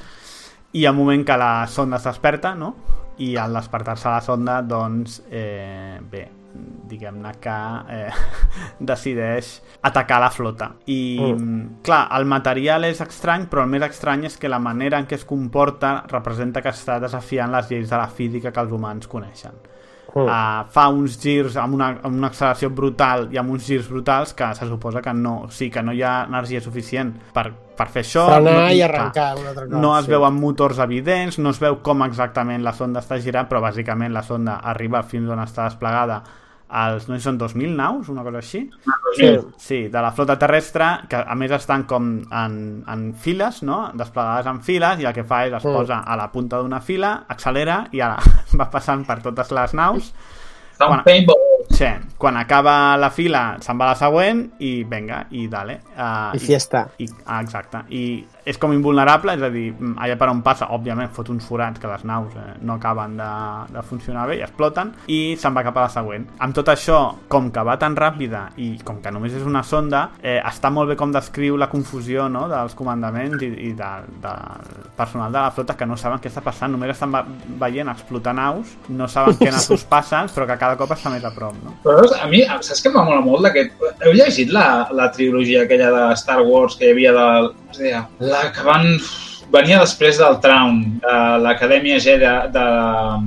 i 0.71 0.81
hi 0.81 0.85
ha 0.85 0.91
un 0.91 0.97
moment 1.01 1.25
que 1.25 1.37
la 1.37 1.67
sonda 1.67 1.97
es 1.97 2.07
desperta, 2.07 2.55
no? 2.55 2.75
i 3.19 3.35
al 3.35 3.53
despertar-se 3.53 4.09
la 4.09 4.21
sonda 4.23 4.61
doncs 4.63 5.21
eh, 5.29 5.99
bé 6.11 6.27
diguem-ne 6.89 7.33
que 7.43 7.55
eh, 7.93 8.21
decideix 8.91 9.51
atacar 9.85 10.17
la 10.23 10.31
flota 10.33 10.71
i 10.89 11.19
mm. 11.19 11.81
clar, 11.85 12.07
el 12.17 12.25
material 12.31 12.87
és 12.87 13.01
estrany 13.05 13.45
però 13.51 13.65
el 13.65 13.73
més 13.75 13.85
estrany 13.85 14.25
és 14.31 14.39
que 14.39 14.49
la 14.49 14.61
manera 14.63 14.97
en 14.97 15.05
què 15.09 15.19
es 15.19 15.27
comporta 15.29 15.99
representa 16.09 16.63
que 16.65 16.73
està 16.73 16.97
desafiant 17.03 17.53
les 17.53 17.69
lleis 17.69 17.91
de 17.91 17.99
la 17.99 18.07
física 18.07 18.53
que 18.55 18.65
els 18.65 18.73
humans 18.73 19.11
coneixen 19.11 19.59
Mm. 20.09 20.25
uh, 20.25 20.65
fa 20.73 20.87
uns 20.89 21.19
girs 21.21 21.53
amb 21.61 21.75
una, 21.77 21.91
amb 22.01 22.15
una 22.17 22.29
acceleració 22.31 22.71
brutal 22.73 23.27
i 23.33 23.37
amb 23.37 23.53
uns 23.53 23.67
girs 23.67 23.89
brutals 23.91 24.33
que 24.33 24.47
se 24.57 24.65
suposa 24.65 25.03
que 25.05 25.13
no, 25.13 25.35
o 25.45 25.49
sigui, 25.53 25.69
que 25.75 25.83
no 25.85 25.93
hi 25.93 26.01
ha 26.01 26.23
energia 26.25 26.61
suficient 26.65 27.13
per, 27.35 27.51
per 27.79 27.87
fer 27.93 28.03
això 28.03 28.25
Frenar 28.27 28.57
no, 28.59 28.65
i 28.75 28.81
clar, 28.81 28.89
arrencar 28.91 29.29
un 29.39 29.47
altre 29.53 29.65
cop, 29.69 29.77
no 29.79 29.93
es 29.97 30.05
sí. 30.05 30.11
veuen 30.11 30.35
motors 30.41 30.79
evidents 30.83 31.39
no 31.39 31.53
es 31.55 31.61
veu 31.63 31.79
com 31.85 32.03
exactament 32.05 32.61
la 32.67 32.73
sonda 32.75 32.99
està 32.99 33.17
girant 33.23 33.47
però 33.49 33.63
bàsicament 33.63 34.11
la 34.13 34.23
sonda 34.27 34.59
arriba 34.73 35.01
fins 35.07 35.31
on 35.31 35.39
està 35.45 35.69
desplegada 35.69 36.19
als, 36.69 37.07
no 37.09 37.17
són 37.17 37.39
2.000 37.41 37.71
naus, 37.73 38.09
una 38.13 38.21
cosa 38.27 38.43
així 38.43 38.59
Sí. 39.17 39.29
Sí, 39.57 39.77
de 39.89 40.01
la 40.05 40.11
flota 40.13 40.35
terrestre, 40.37 40.85
que 41.09 41.17
a 41.17 41.33
més 41.33 41.49
estan 41.55 41.87
com 41.89 42.11
en, 42.29 42.59
en 42.87 43.07
files, 43.17 43.63
no? 43.65 43.79
Desplegades 43.97 44.45
en 44.51 44.59
files, 44.61 44.99
i 45.01 45.07
el 45.09 45.15
que 45.17 45.23
fa 45.25 45.39
és 45.47 45.55
es 45.57 45.65
Mm. 45.65 45.73
posa 45.73 45.97
a 46.05 46.15
la 46.15 46.27
punta 46.31 46.59
d'una 46.61 46.77
fila, 46.79 47.23
accelera 47.27 47.87
i 47.91 48.03
ara 48.05 48.19
va 48.61 48.69
passant 48.69 49.01
per 49.07 49.17
totes 49.25 49.49
les 49.57 49.73
naus. 49.73 50.11
Fa 50.77 50.85
un 50.85 50.99
Quan- 50.99 51.03
paintball. 51.09 51.41
Sí, 51.79 51.87
quan 52.17 52.35
acaba 52.35 52.97
la 52.99 53.07
fila 53.07 53.55
se'n 53.63 53.77
va 53.79 53.93
la 53.93 53.95
següent 53.95 54.41
i 54.67 54.83
venga, 54.83 55.21
i 55.31 55.45
dale. 55.47 55.77
Uh, 55.95 56.35
I 56.35 56.41
fiesta. 56.43 56.81
I, 56.99 57.07
ah, 57.23 57.37
exacte. 57.39 57.85
I 57.95 58.01
és 58.45 58.57
com 58.57 58.71
invulnerable, 58.73 59.33
és 59.35 59.41
a 59.43 59.49
dir, 59.53 59.73
mm, 59.73 59.95
allà 59.99 60.17
per 60.17 60.29
on 60.31 60.41
passa, 60.45 60.69
òbviament, 60.75 61.11
fot 61.15 61.29
uns 61.29 61.45
forats 61.45 61.79
que 61.79 61.87
les 61.87 62.03
naus 62.07 62.35
eh, 62.35 62.55
no 62.61 62.73
acaben 62.79 63.17
de, 63.17 63.29
de 63.73 63.83
funcionar 63.83 64.27
bé 64.29 64.39
i 64.39 64.43
exploten, 64.45 64.93
i 65.07 65.35
se'n 65.39 65.53
va 65.55 65.63
cap 65.63 65.77
a 65.77 65.87
la 65.87 65.93
següent. 65.93 66.27
Amb 66.39 66.55
tot 66.55 66.71
això, 66.71 66.99
com 67.27 67.51
que 67.51 67.63
va 67.63 67.77
tan 67.81 67.95
ràpida 67.99 68.47
i 68.57 68.71
com 68.85 69.01
que 69.03 69.11
només 69.11 69.33
és 69.33 69.45
una 69.45 69.63
sonda, 69.63 70.09
eh, 70.21 70.39
està 70.45 70.71
molt 70.71 70.89
bé 70.89 70.95
com 70.99 71.11
descriu 71.11 71.57
la 71.57 71.69
confusió 71.69 72.29
no, 72.29 72.47
dels 72.49 72.75
comandaments 72.75 73.41
i, 73.43 73.51
i 73.69 73.73
de, 73.73 73.91
del 74.23 74.79
personal 74.97 75.31
de 75.31 75.39
la 75.39 75.51
flota 75.51 75.75
que 75.77 75.85
no 75.85 75.97
saben 75.97 76.19
què 76.19 76.29
està 76.31 76.41
passant, 76.45 76.71
només 76.71 76.91
estan 76.95 77.11
ve- 77.13 77.25
veient 77.59 77.89
explotar 77.91 78.33
naus, 78.35 78.75
no 78.89 79.07
saben 79.07 79.37
què 79.39 79.51
nassos 79.51 79.83
passen, 79.93 80.29
però 80.33 80.47
que 80.47 80.57
cada 80.59 80.77
cop 80.79 80.91
està 80.95 81.11
més 81.13 81.25
a 81.25 81.31
prop, 81.35 81.55
no? 81.63 81.75
Però 81.83 82.03
a 82.19 82.27
mi, 82.31 82.43
saps 82.61 82.85
va 82.93 83.03
molar 83.05 83.21
molt 83.25 83.45
d'aquest? 83.45 83.75
Heu 84.05 84.13
llegit 84.15 84.51
la, 84.53 84.87
la 84.95 85.09
trilogia 85.13 85.63
aquella 85.63 85.91
de 85.93 86.03
Star 86.19 86.41
Wars 86.45 86.77
que 86.79 86.89
hi 86.89 86.93
havia 86.95 87.13
de... 87.15 87.27
Es 87.71 87.77
deia? 87.77 88.07
La 88.19 88.51
que 88.53 88.61
van... 88.65 88.95
Venia 89.49 89.79
després 89.81 90.19
del 90.21 90.35
Traum, 90.43 90.75
de 91.01 91.13
l'Acadèmia 91.41 91.95
Jedi 91.97 92.27
de... 92.53 92.65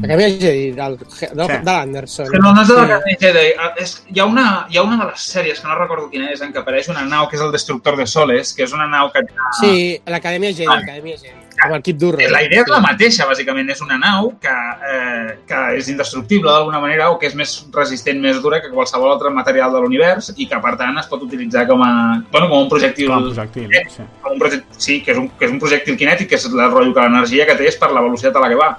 Acabia 0.06 0.28
de 0.30 0.52
dir, 0.54 0.68
del, 0.76 0.94
del, 1.00 1.08
Sí. 1.18 1.56
de 1.66 1.72
l'Anderson. 1.72 2.28
Que 2.30 2.38
no, 2.38 2.52
no 2.54 2.62
és 2.62 2.68
de 2.70 2.76
Sí. 2.76 2.80
l'Acadèmia 2.80 3.16
Jedi. 3.24 3.46
ah, 3.58 3.72
És, 3.82 3.94
hi, 4.06 4.20
ha 4.22 4.26
una, 4.30 4.44
hi 4.70 4.78
ha 4.78 4.84
una 4.86 5.00
de 5.02 5.08
les 5.10 5.24
sèries, 5.34 5.58
que 5.58 5.66
no 5.66 5.74
recordo 5.80 6.06
quina 6.12 6.30
és, 6.30 6.40
en 6.46 6.52
què 6.54 6.62
apareix 6.62 6.86
una 6.94 7.02
nau 7.10 7.26
que 7.28 7.34
és 7.34 7.42
el 7.42 7.50
Destructor 7.50 7.96
de 7.98 8.06
Soles, 8.06 8.54
que 8.54 8.62
és 8.62 8.72
una 8.72 8.86
nau 8.86 9.10
que... 9.10 9.24
Sí, 9.58 9.98
l'Acadèmia 10.06 10.52
Jedi, 10.54 10.70
l'Acadèmia 10.70 11.18
Jedi. 11.18 11.41
Amb 11.62 11.76
el 11.76 11.82
Kip 11.86 11.98
Durrell. 12.00 12.32
La 12.32 12.42
idea 12.44 12.64
és 12.64 12.70
la 12.72 12.80
mateixa, 12.82 13.26
bàsicament. 13.28 13.70
És 13.72 13.82
una 13.84 13.98
nau 14.00 14.32
que, 14.42 14.52
eh, 14.92 15.36
que 15.46 15.60
és 15.78 15.88
indestructible 15.92 16.50
d'alguna 16.50 16.80
manera 16.82 17.10
o 17.10 17.18
que 17.18 17.28
és 17.30 17.36
més 17.38 17.54
resistent, 17.74 18.20
més 18.20 18.40
dura 18.42 18.60
que 18.60 18.70
qualsevol 18.72 19.12
altre 19.12 19.30
material 19.30 19.72
de 19.72 19.82
l'univers 19.84 20.32
i 20.36 20.48
que, 20.50 20.58
per 20.64 20.74
tant, 20.80 20.98
es 20.98 21.06
pot 21.10 21.22
utilitzar 21.22 21.66
com 21.68 21.82
a, 21.86 21.92
bueno, 22.32 22.48
com 22.50 22.66
un 22.66 22.68
projectil... 22.72 23.08
Com 23.12 23.22
a 23.22 23.30
projectil, 23.30 23.70
sí. 23.94 24.06
Com 24.22 24.34
un 24.36 24.42
projectil, 24.42 24.78
sí, 24.78 25.00
que 25.06 25.14
és, 25.14 25.18
un, 25.22 25.28
que 25.38 25.46
és 25.46 25.54
un 25.54 25.60
projectil 25.62 25.98
kinètic, 26.00 26.32
que 26.32 26.40
és 26.40 26.48
el 26.50 26.58
rotllo 26.58 26.94
que 26.96 27.06
l'energia 27.06 27.46
que 27.46 27.56
té 27.58 27.70
és 27.70 27.78
per 27.78 27.92
la 27.94 28.02
velocitat 28.04 28.36
a 28.36 28.44
la 28.44 28.50
que 28.50 28.58
va. 28.58 28.70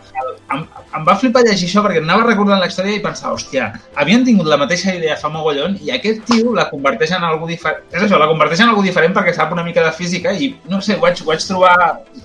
Em, 0.54 0.66
em 0.98 1.06
va 1.08 1.16
flipar 1.18 1.44
llegir 1.46 1.70
això 1.70 1.82
perquè 1.86 2.02
anava 2.04 2.28
recordant 2.28 2.60
la 2.62 2.68
història 2.70 2.98
i 2.98 3.04
pensava, 3.04 3.38
hòstia, 3.38 3.70
havien 4.00 4.26
tingut 4.28 4.50
la 4.50 4.60
mateixa 4.62 4.94
idea 4.94 5.16
fa 5.20 5.32
mogollon 5.34 5.78
i 5.82 5.94
aquest 5.96 6.26
tio 6.28 6.54
la 6.58 6.68
converteix 6.70 7.16
en 7.16 7.26
algú 7.26 7.48
diferent. 7.50 7.88
És 7.94 8.04
això, 8.04 8.20
la 8.22 8.28
converteix 8.30 8.62
en 8.62 8.74
algú 8.74 8.84
diferent 8.86 9.16
perquè 9.16 9.34
sap 9.36 9.56
una 9.56 9.64
mica 9.66 9.86
de 9.86 9.94
física 9.96 10.34
i, 10.36 10.52
no 10.70 10.82
sé, 10.84 10.98
ho 10.98 11.04
vaig, 11.04 11.24
ho 11.24 11.32
vaig 11.32 11.48
trobar 11.48 11.74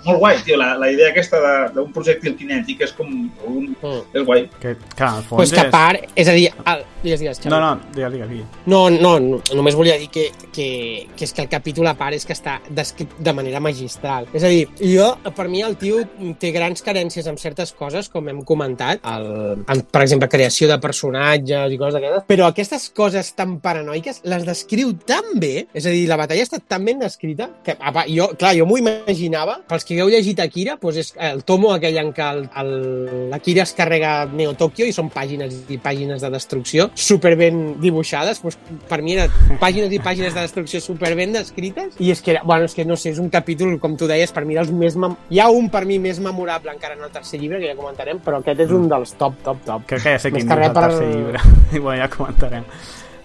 molt 0.05 0.19
guai, 0.19 0.43
tio, 0.49 0.57
la, 0.61 0.73
la 0.81 0.89
idea 0.91 1.11
aquesta 1.13 1.39
de- 1.45 1.71
d'un 1.77 1.93
projectil 1.95 2.35
kinètic 2.41 2.87
és 2.89 2.93
com... 2.97 3.13
Un, 3.47 3.69
Mm. 3.79 4.01
és 4.17 4.25
guai. 4.27 4.41
Que, 4.59 4.73
que 4.97 5.05
al 5.05 5.23
fons 5.23 5.39
Pues 5.39 5.53
que 5.53 5.61
a 5.61 5.67
és... 5.69 5.71
part, 5.71 6.07
és 6.19 6.29
a 6.29 6.33
dir, 6.35 6.49
el, 6.73 6.81
digues, 7.05 7.21
digues, 7.21 7.39
Xavi. 7.39 7.51
No, 7.53 7.61
no, 7.63 7.71
digues, 7.95 8.13
digues, 8.17 8.29
digues. 8.33 8.47
No, 8.67 8.81
no, 8.91 9.13
no, 9.23 9.39
només 9.55 9.77
volia 9.79 9.95
dir 10.01 10.09
que, 10.11 10.25
que, 10.53 10.67
que 11.15 11.25
és 11.29 11.33
que 11.37 11.45
el 11.45 11.49
capítol 11.53 11.87
a 11.87 11.95
part 11.99 12.17
és 12.17 12.25
que 12.27 12.35
està 12.35 12.57
descrit 12.75 13.13
de 13.23 13.33
manera 13.37 13.61
magistral. 13.63 14.27
És 14.35 14.43
a 14.43 14.51
dir, 14.51 14.65
jo, 14.81 15.07
per 15.37 15.47
mi 15.53 15.63
el 15.63 15.77
tio 15.79 16.01
té 16.41 16.51
grans 16.55 16.83
carències 16.83 17.29
en 17.31 17.39
certes 17.39 17.71
coses, 17.79 18.09
com 18.11 18.27
hem 18.33 18.41
comentat, 18.49 19.05
el, 19.07 19.29
en, 19.69 19.85
per 19.93 20.03
exemple, 20.03 20.29
creació 20.33 20.67
de 20.73 20.81
personatges 20.83 21.73
i 21.75 21.79
coses 21.79 21.95
d'aquestes, 21.99 22.27
però 22.29 22.49
aquestes 22.51 22.89
coses 22.97 23.31
tan 23.39 23.59
paranoiques 23.63 24.23
les 24.25 24.45
descriu 24.49 24.95
tan 25.07 25.37
bé, 25.39 25.67
és 25.73 25.87
a 25.87 25.95
dir, 25.95 26.07
la 26.11 26.19
batalla 26.19 26.43
està 26.49 26.59
tan 26.67 26.85
ben 26.89 26.99
descrita, 27.05 27.51
que 27.65 27.77
apa, 27.79 28.07
jo, 28.11 28.31
clar, 28.39 28.55
jo 28.59 28.67
m'ho 28.67 28.79
imaginava, 28.81 29.61
pels 29.69 29.85
que 29.87 29.99
heu 30.01 30.11
llegit 30.11 30.38
Akira, 30.43 30.77
doncs 30.81 30.97
és 31.03 31.13
el 31.29 31.43
tomo 31.45 31.73
aquell 31.75 31.97
en 32.01 32.13
què 32.15 32.27
el- 32.33 32.49
el- 32.57 33.31
l'Akira 33.31 33.63
es 33.63 33.73
carrega 33.77 34.27
Neo 34.27 34.55
Tokyo 34.55 34.87
i 34.87 34.93
són 34.93 35.11
pàgines 35.11 35.65
i 35.69 35.79
pàgines 35.79 36.21
de 36.23 36.31
destrucció 36.31 36.91
super 36.95 37.35
ben 37.37 37.81
dibuixades, 37.81 38.43
doncs 38.43 38.59
per 38.89 39.01
mi 39.03 39.15
eren 39.17 39.31
pàgines 39.61 39.93
i 39.93 39.99
pàgines 39.99 40.35
de 40.35 40.41
destrucció 40.41 40.81
super 40.81 41.15
ben 41.17 41.33
descrites 41.33 41.95
i 41.99 42.11
és 42.11 42.23
que, 42.23 42.33
era, 42.33 42.43
bueno, 42.45 42.65
és 42.65 42.75
que 42.75 42.85
no 42.85 42.97
sé, 42.97 43.11
és 43.11 43.19
un 43.19 43.29
capítol, 43.31 43.79
com 43.81 43.97
tu 43.97 44.07
deies, 44.07 44.33
per 44.33 44.45
mi 44.45 44.55
dels 44.55 44.71
més... 44.71 44.97
Mem... 44.97 45.17
Hi 45.31 45.41
ha 45.41 45.49
un 45.51 45.69
per 45.71 45.85
mi 45.87 45.99
més 45.99 46.21
memorable 46.21 46.73
encara 46.73 46.95
en 46.95 47.03
el 47.05 47.11
tercer 47.11 47.41
llibre, 47.41 47.61
que 47.61 47.69
ja 47.73 47.77
comentarem, 47.77 48.19
però 48.25 48.39
aquest 48.43 48.61
és 48.67 48.71
un 48.75 48.89
dels 48.89 49.13
top, 49.19 49.43
top, 49.45 49.65
top. 49.67 49.87
Crec 49.87 50.03
que 50.03 50.15
ja 50.17 50.19
sé 50.19 50.31
quin 50.33 50.47
que 50.49 50.55
és 50.61 50.69
el 50.69 50.75
tercer 50.75 51.09
llibre. 51.15 51.41
I 51.73 51.79
bueno, 51.85 52.03
ja 52.03 52.09
comentarem. 52.09 52.65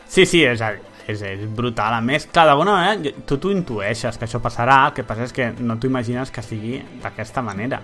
Sí, 0.07 0.25
sí, 0.25 0.43
és, 0.45 0.61
és, 1.07 1.21
és 1.21 1.43
brutal. 1.45 1.93
A 1.93 2.01
més, 2.01 2.25
clar, 2.31 2.45
d'alguna 2.49 2.71
manera 2.77 3.11
tu 3.27 3.37
t'ho 3.37 3.51
intueixes 3.51 4.17
que 4.17 4.25
això 4.27 4.39
passarà, 4.43 4.85
el 4.87 4.93
que 4.97 5.03
passa 5.07 5.23
és 5.27 5.33
que 5.35 5.51
no 5.59 5.77
t'ho 5.77 5.87
imagines 5.91 6.31
que 6.31 6.41
sigui 6.45 6.81
d'aquesta 7.03 7.41
manera. 7.45 7.81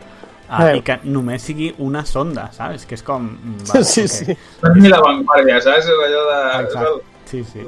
Uh, 0.49 0.64
Eh. 0.65 0.77
I 0.80 0.81
que 0.81 0.95
només 1.06 1.43
sigui 1.45 1.67
una 1.77 2.01
sonda, 2.09 2.48
saps? 2.51 2.88
Que 2.89 2.95
és 2.98 3.03
com... 3.06 3.22
mm, 3.30 3.67
Va, 3.69 3.83
Sí, 3.91 4.01
ok. 4.01 4.09
sí. 4.09 4.33
És 4.33 4.80
ni 4.81 4.89
l'avantguàrdia, 4.89 5.59
saps? 5.61 5.85
És 5.85 6.06
allò 6.07 6.23
de... 6.31 6.39
Exacte. 6.64 7.06
Sí, 7.30 7.43
sí. 7.45 7.67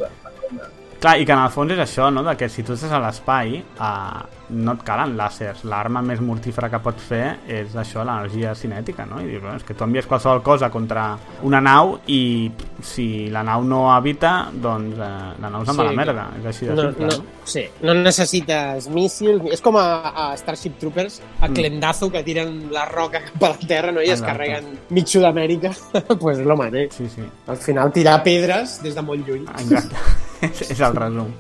Clar, 1.02 1.16
i 1.18 1.26
que 1.26 1.34
en 1.34 1.40
el 1.42 1.50
fons 1.50 1.72
és 1.74 1.80
això, 1.82 2.12
no? 2.14 2.22
De 2.22 2.36
que 2.38 2.46
si 2.54 2.62
tu 2.62 2.76
estàs 2.76 2.92
a 2.94 3.00
l'espai 3.02 3.56
uh, 3.58 4.20
no 4.54 4.76
et 4.78 4.82
calen 4.86 5.16
làsers. 5.18 5.64
L'arma 5.66 6.04
més 6.06 6.20
mortífera 6.22 6.68
que 6.70 6.78
pots 6.84 7.02
fer 7.08 7.24
és 7.50 7.74
això, 7.80 8.04
l'energia 8.06 8.52
cinètica, 8.54 9.08
no? 9.10 9.18
I 9.18 9.26
dius, 9.32 9.42
bueno, 9.42 9.56
és 9.58 9.66
que 9.66 9.74
tu 9.74 9.84
envies 9.88 10.06
qualsevol 10.06 10.44
cosa 10.46 10.70
contra 10.70 11.08
una 11.48 11.58
nau 11.64 11.96
i 12.06 12.52
si 12.86 13.08
la 13.34 13.42
nau 13.48 13.64
no 13.66 13.88
habita, 13.96 14.52
doncs 14.54 15.00
eh, 15.02 15.10
la 15.42 15.50
nau 15.50 15.66
se'n 15.66 15.80
va 15.82 15.88
a 15.88 15.90
la 15.90 15.96
Sí, 15.96 16.00
merda. 16.04 16.28
És 16.38 16.46
així 16.54 16.70
de 16.70 16.76
No, 16.78 16.86
simple, 16.92 17.08
no, 17.08 17.18
no? 17.18 17.46
sí, 17.50 17.66
no 17.82 17.98
necessites 17.98 18.90
míssils, 18.94 19.50
és 19.58 19.62
com 19.66 19.82
a, 19.82 19.86
a 20.14 20.32
Starship 20.38 20.78
Troopers, 20.84 21.18
a 21.42 21.50
Clendazo, 21.50 22.12
que 22.14 22.22
tiren 22.28 22.68
la 22.72 22.86
roca 22.86 23.24
cap 23.32 23.42
a 23.50 23.56
la 23.56 23.68
terra 23.68 23.92
no? 23.92 24.02
i 24.06 24.12
es 24.12 24.20
Exacte. 24.20 24.34
carreguen 24.36 24.78
mig 24.92 25.08
Sud-amèrica, 25.10 25.74
pues 26.22 26.38
és 26.38 26.46
el 26.46 26.56
mateix. 26.62 26.94
Sí, 26.94 27.10
sí. 27.10 27.26
Al 27.48 27.58
final 27.58 27.90
tirar 27.92 28.22
pedres 28.22 28.78
des 28.86 28.94
de 28.94 29.02
molt 29.02 29.26
lluny. 29.26 29.48
Exacte. 29.58 29.96
és, 30.42 30.62
és 30.74 30.80
el 30.82 30.96
resum. 30.98 31.34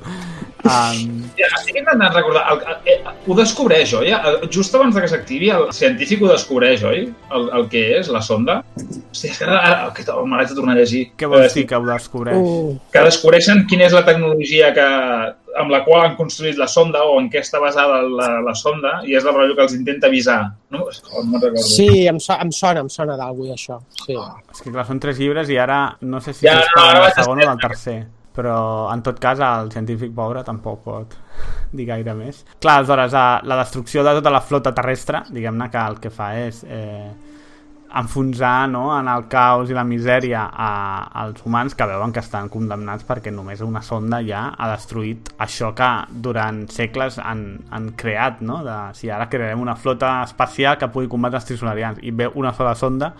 Um, 0.61 1.23
Ja, 1.39 1.47
estic 1.57 1.73
intentant 1.79 2.13
recordar. 2.13 2.43
El, 2.53 2.59
el, 2.69 2.75
eh, 2.93 3.13
ho 3.25 3.33
descobreix, 3.37 3.95
oi? 3.97 4.11
El- 4.13 4.43
Just 4.53 4.75
abans 4.77 4.93
de 4.93 5.01
que 5.01 5.07
s'activi, 5.09 5.47
el 5.49 5.71
científic 5.73 6.21
ho 6.21 6.27
descobreix, 6.29 6.83
oi? 6.85 7.07
El, 7.33 7.47
el 7.57 7.65
que 7.71 7.81
és, 7.97 8.11
la 8.13 8.21
sonda. 8.21 8.59
Hosti, 8.77 9.31
és 9.31 9.39
que 9.41 9.47
ara, 9.49 9.89
que 9.97 10.05
me 10.21 10.37
l'haig 10.37 10.51
de 10.53 10.57
tornar 10.59 10.75
a 10.75 10.79
llegir. 10.83 11.07
què 11.17 11.25
vols 11.31 11.47
Eh, 11.49 11.53
dir 11.55 11.65
que 11.71 11.79
ho 11.79 11.85
descobreix? 11.87 12.37
Uh, 12.37 12.77
Que 12.93 13.01
descobreixen 13.07 13.65
quina 13.67 13.87
és 13.89 13.97
la 13.97 14.05
tecnologia 14.05 14.69
que, 14.77 14.85
amb 15.63 15.73
la 15.73 15.81
qual 15.83 16.05
han 16.05 16.15
construït 16.15 16.61
la 16.61 16.67
sonda 16.69 17.01
o 17.09 17.17
en 17.19 17.31
què 17.33 17.41
està 17.41 17.57
basada 17.59 18.03
la, 18.05 18.29
la 18.45 18.53
sonda 18.53 18.99
i 19.03 19.17
és 19.17 19.25
el 19.25 19.33
rotllo 19.33 19.55
que 19.57 19.65
els 19.65 19.73
intenta 19.73 20.07
avisar. 20.13 20.43
No, 20.69 20.85
oh, 20.85 21.25
no 21.25 21.41
recordo. 21.41 21.65
sí, 21.65 22.05
em, 22.05 22.19
so, 22.21 22.37
em 22.37 22.51
sona, 22.53 22.85
em 22.85 22.89
sona 22.93 23.17
d'algú 23.17 23.49
d'això. 23.49 23.81
Sí. 24.05 24.13
És 24.13 24.61
que 24.61 24.69
clar, 24.69 24.85
són 24.85 24.99
tres 25.01 25.17
llibres 25.17 25.49
i 25.49 25.57
ara 25.57 25.97
no 26.01 26.21
sé 26.21 26.33
si 26.37 26.45
Ja, 26.45 26.59
és 26.61 26.69
no, 26.69 26.77
per 26.77 26.89
ara 26.93 27.07
el 27.09 27.13
segon 27.17 27.41
o 27.41 27.51
el 27.57 27.57
tercer 27.69 28.03
però 28.35 28.91
en 28.93 29.01
tot 29.03 29.19
cas 29.21 29.41
el 29.43 29.71
científic 29.73 30.13
pobre 30.15 30.43
tampoc 30.47 30.83
pot 30.85 31.17
dir 31.75 31.87
gaire 31.89 32.15
més. 32.17 32.45
Clar, 32.59 32.79
aleshores, 32.81 33.17
la 33.47 33.59
destrucció 33.63 34.05
de 34.07 34.15
tota 34.19 34.33
la 34.33 34.43
flota 34.45 34.75
terrestre, 34.77 35.25
diguem-ne 35.31 35.69
que 35.71 35.83
el 35.91 35.99
que 36.03 36.13
fa 36.13 36.31
és 36.39 36.63
eh, 36.67 37.11
enfonsar 37.93 38.69
no, 38.69 38.97
en 38.97 39.07
el 39.11 39.25
caos 39.27 39.69
i 39.69 39.75
la 39.75 39.83
misèria 39.83 40.45
a, 40.47 40.69
als 41.23 41.43
humans 41.45 41.75
que 41.75 41.87
veuen 41.87 42.13
que 42.15 42.23
estan 42.23 42.47
condemnats 42.51 43.03
perquè 43.07 43.33
només 43.33 43.61
una 43.65 43.81
sonda 43.83 44.21
ja 44.23 44.45
ha 44.55 44.69
destruït 44.71 45.33
això 45.43 45.73
que 45.75 45.89
durant 46.23 46.63
segles 46.71 47.19
han, 47.19 47.45
han 47.71 47.91
creat, 47.99 48.39
no? 48.47 48.61
De, 48.63 48.77
si 48.97 49.11
ara 49.11 49.27
crearem 49.31 49.61
una 49.61 49.75
flota 49.75 50.21
espacial 50.23 50.79
que 50.79 50.91
pugui 50.93 51.11
combatre 51.11 51.41
els 51.41 51.49
trisolarians 51.49 51.99
i 52.01 52.15
ve 52.15 52.29
una 52.31 52.53
sola 52.55 52.75
sonda 52.79 53.11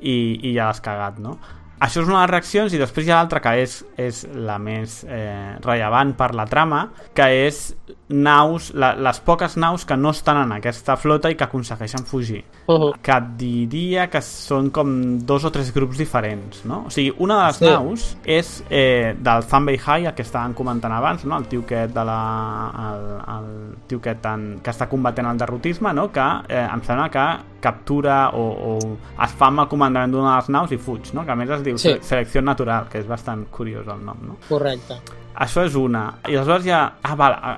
i, 0.00 0.16
i 0.42 0.54
ja 0.54 0.66
l'has 0.66 0.82
cagat, 0.82 1.22
no? 1.22 1.38
Això 1.80 2.02
és 2.02 2.08
una 2.08 2.20
de 2.20 2.26
les 2.26 2.30
reaccions 2.30 2.74
i 2.74 2.78
després 2.80 3.06
hi 3.06 3.12
ha 3.12 3.20
l'altra 3.20 3.40
que 3.40 3.52
és, 3.62 3.84
és 3.96 4.24
la 4.34 4.58
més 4.58 5.04
eh, 5.08 5.56
rellevant 5.62 6.14
per 6.18 6.32
la 6.34 6.46
trama, 6.50 6.88
que 7.14 7.28
és 7.46 7.76
naus, 8.08 8.70
la, 8.74 8.94
les 8.96 9.20
poques 9.20 9.54
naus 9.60 9.84
que 9.86 9.96
no 9.96 10.10
estan 10.10 10.40
en 10.42 10.52
aquesta 10.56 10.96
flota 10.96 11.30
i 11.30 11.36
que 11.36 11.44
aconsegueixen 11.44 12.04
fugir. 12.08 12.42
Uh 12.66 12.74
-huh. 12.74 12.92
Que 13.02 13.20
diria 13.36 14.08
que 14.08 14.20
són 14.22 14.70
com 14.70 15.18
dos 15.24 15.44
o 15.44 15.50
tres 15.50 15.72
grups 15.74 15.98
diferents, 15.98 16.64
no? 16.64 16.84
O 16.86 16.90
sigui, 16.90 17.14
una 17.18 17.38
de 17.40 17.46
les 17.46 17.56
Sí. 17.56 17.64
naus 17.64 18.16
és 18.24 18.64
eh, 18.70 19.14
del 19.18 19.44
Thunbay 19.44 19.76
High, 19.78 20.06
el 20.06 20.14
que 20.14 20.22
estàvem 20.22 20.54
comentant 20.54 20.92
abans, 20.92 21.24
no? 21.24 21.36
El 21.38 21.46
tio 21.46 21.60
aquest 21.60 21.94
de 21.94 22.04
la... 22.04 22.72
El, 22.78 23.36
el 23.36 23.76
tio 23.86 23.98
aquest 23.98 24.20
tan, 24.20 24.60
que 24.62 24.70
està 24.70 24.88
combatent 24.88 25.26
el 25.26 25.38
derrotisme, 25.38 25.92
no? 25.92 26.10
Que 26.10 26.20
eh, 26.48 26.68
em 26.72 26.82
sembla 26.82 27.08
que 27.10 27.44
captura 27.60 28.30
o, 28.30 28.40
o 28.76 28.98
es 29.24 29.32
fa 29.32 29.46
amb 29.46 29.60
el 29.60 29.68
comandament 29.68 30.12
d'una 30.12 30.30
de 30.30 30.36
les 30.36 30.48
naus 30.48 30.72
i 30.72 30.78
fuig, 30.78 31.12
no? 31.14 31.24
Que 31.24 31.32
a 31.32 31.36
més 31.36 31.50
es 31.50 31.62
diu 31.68 31.78
Sí. 31.78 31.96
selecció 32.00 32.42
natural, 32.42 32.88
que 32.90 32.98
és 33.02 33.06
bastant 33.06 33.46
curiós 33.50 33.86
el 33.86 34.04
nom, 34.04 34.18
no? 34.32 34.36
Correcte. 34.48 35.00
Això 35.38 35.62
és 35.62 35.74
una. 35.78 36.00
I 36.26 36.34
aleshores 36.34 36.64
hi 36.66 36.72
ha... 36.74 36.80
Ah, 37.06 37.14
val, 37.14 37.34
ah, 37.38 37.52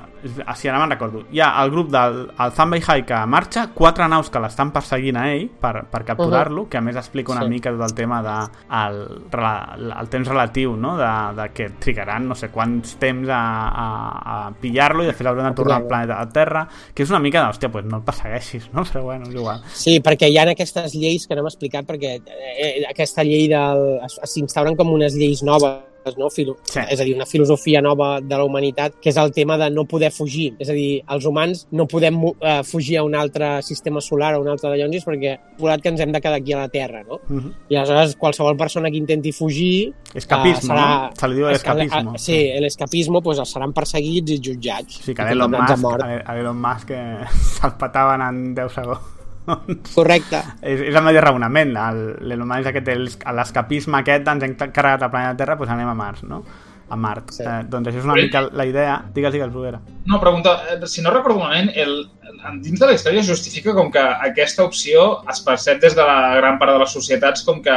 ah, 0.44 0.55
sí, 0.59 0.68
ara 0.68 0.78
me'n 0.83 0.91
recordo. 0.92 1.23
Hi 1.33 1.41
ha 1.41 1.47
el 1.62 1.70
grup 1.73 1.89
del 1.94 2.18
el 2.36 2.52
Thunbay 2.52 2.83
High 2.84 3.05
que 3.09 3.20
marxa, 3.33 3.62
quatre 3.73 4.05
naus 4.12 4.28
que 4.28 4.42
l'estan 4.44 4.68
perseguint 4.75 5.17
a 5.17 5.23
ell 5.33 5.47
per, 5.62 5.86
per 5.89 6.02
capturar-lo, 6.10 6.67
que 6.68 6.76
a 6.76 6.83
més 6.84 6.99
explica 7.00 7.33
una 7.33 7.47
Sí. 7.47 7.49
mica 7.55 7.73
tot 7.73 7.81
el 7.86 7.94
tema 7.97 8.20
de 8.23 8.34
el, 8.83 9.00
el, 9.33 9.92
el 9.97 10.10
temps 10.12 10.28
relatiu, 10.28 10.76
no? 10.76 10.97
De, 11.00 11.10
de 11.41 11.49
que 11.57 11.70
trigaran 11.81 12.28
no 12.28 12.36
sé 12.36 12.50
quants 12.52 12.99
temps 13.00 13.28
a, 13.33 13.41
a, 13.41 13.89
a 14.34 14.39
pillar-lo 14.60 15.07
i 15.07 15.09
després 15.09 15.33
hauran 15.33 15.49
de 15.49 15.57
tornar 15.57 15.81
al 15.81 15.89
planeta 15.89 16.20
a 16.20 16.28
Terra, 16.28 16.67
que 16.94 17.02
és 17.07 17.10
una 17.10 17.23
mica 17.25 17.41
de, 17.41 17.49
hòstia, 17.55 17.73
pues 17.73 17.89
no 17.89 18.02
el 18.02 18.05
persegueixis, 18.05 18.68
no? 18.76 18.84
Però 18.92 19.05
bueno, 19.09 19.25
és 19.31 19.34
igual. 19.41 19.65
Sí, 19.73 20.00
perquè 20.05 20.28
hi 20.28 20.36
ha 20.36 20.44
aquestes 20.50 20.92
lleis 21.00 21.25
que 21.26 21.34
no 21.34 21.41
hem 21.47 21.49
explicat, 21.49 21.89
perquè 21.89 22.18
eh, 22.20 22.84
aquesta 22.91 23.25
llei 23.25 23.49
del... 23.49 23.86
s'instauren 24.28 24.76
com 24.76 24.92
unes 24.92 25.17
lleis 25.17 25.41
noves 25.47 25.86
no? 26.19 26.31
Filo... 26.31 26.57
Sí. 26.65 26.81
És 26.91 27.01
a 27.01 27.05
dir, 27.05 27.15
una 27.15 27.27
filosofia 27.27 27.81
nova 27.83 28.20
de 28.20 28.37
la 28.37 28.45
humanitat, 28.45 28.95
que 29.01 29.11
és 29.11 29.17
el 29.17 29.33
tema 29.33 29.57
de 29.59 29.70
no 29.70 29.85
poder 29.85 30.11
fugir. 30.12 30.55
És 30.59 30.69
a 30.70 30.73
dir, 30.77 31.03
els 31.09 31.25
humans 31.27 31.67
no 31.73 31.87
podem 31.87 32.19
eh, 32.41 32.61
fugir 32.65 32.99
a 32.99 33.03
un 33.05 33.15
altre 33.15 33.62
sistema 33.62 34.01
solar 34.01 34.35
o 34.37 34.41
un 34.43 34.49
altre 34.49 34.70
de 34.70 34.79
llonsis 34.81 35.05
perquè 35.07 35.37
volat 35.59 35.83
que 35.83 35.89
ens 35.93 36.01
hem 36.01 36.12
de 36.12 36.20
quedar 36.20 36.39
aquí 36.41 36.53
a 36.53 36.59
la 36.65 36.69
Terra, 36.69 37.03
no? 37.05 37.20
Uh 37.29 37.37
-huh. 37.41 37.53
I 37.69 37.77
aleshores 37.77 38.17
qualsevol 38.17 38.57
persona 38.57 38.91
que 38.91 38.97
intenti 38.97 39.33
fugir... 39.33 39.93
Eh, 40.15 40.19
no? 41.09 41.11
Se 41.20 41.29
li 41.29 41.35
diu 41.37 41.49
es- 41.49 41.57
escapismo. 41.59 42.15
eh, 42.15 42.19
Sí, 42.19 42.51
l'escapismo, 42.61 43.20
doncs 43.20 43.53
seran 43.53 43.73
perseguits 43.73 44.31
i 44.33 44.41
jutjats. 44.41 45.01
Sí, 45.05 45.15
que 45.15 45.23
I 45.23 45.25
a 45.25 45.31
Elon 45.31 45.51
Musk, 45.51 45.85
a 46.27 46.39
Elon 46.39 46.61
Musk 46.61 46.87
que 46.89 47.01
se'l 47.61 47.77
petaven 47.79 48.20
en 48.23 48.55
10 48.55 48.73
segons. 48.73 49.20
Correcte. 49.94 50.43
és, 50.62 50.81
és 50.89 50.94
el 50.94 51.02
mateix 51.02 51.23
raonament 51.25 51.77
el- 51.77 52.17
l'Elon 52.28 52.49
Musk 52.49 52.67
aquest, 52.73 52.89
el- 52.89 53.09
l'escapisme 53.36 53.99
aquest 54.02 54.28
ens 54.28 54.43
hem 54.47 54.55
carregat 54.57 55.02
al 55.07 55.10
planeta 55.10 55.36
Terra 55.44 55.57
doncs 55.57 55.70
anem 55.77 55.89
a 55.89 55.94
Mars 55.94 56.23
no? 56.25 56.43
a 56.91 56.97
Mart 56.99 57.31
Sí. 57.31 57.44
eh, 57.47 57.60
doncs 57.70 57.86
això 57.89 57.99
és 58.01 58.05
una 58.05 58.15
mica 58.19 58.41
la 58.51 58.65
idea 58.67 58.97
digues, 59.15 59.33
digues, 59.33 59.51
Bruguera 59.52 59.78
No, 60.07 60.19
pregunta, 60.20 60.57
eh, 60.73 60.86
si 60.86 61.01
no 61.02 61.10
recordo 61.12 61.39
malament, 61.39 61.70
el, 61.77 62.09
dins 62.62 62.81
de 62.81 62.86
la 62.86 62.94
història 62.97 63.23
justifica 63.23 63.73
com 63.75 63.91
que 63.93 64.01
aquesta 64.01 64.65
opció 64.65 65.20
es 65.31 65.41
percep 65.47 65.81
des 65.81 65.94
de 65.94 66.02
la 66.02 66.35
gran 66.36 66.59
part 66.59 66.73
de 66.73 66.78
les 66.81 66.91
societats 66.91 67.44
com 67.47 67.60
que 67.62 67.77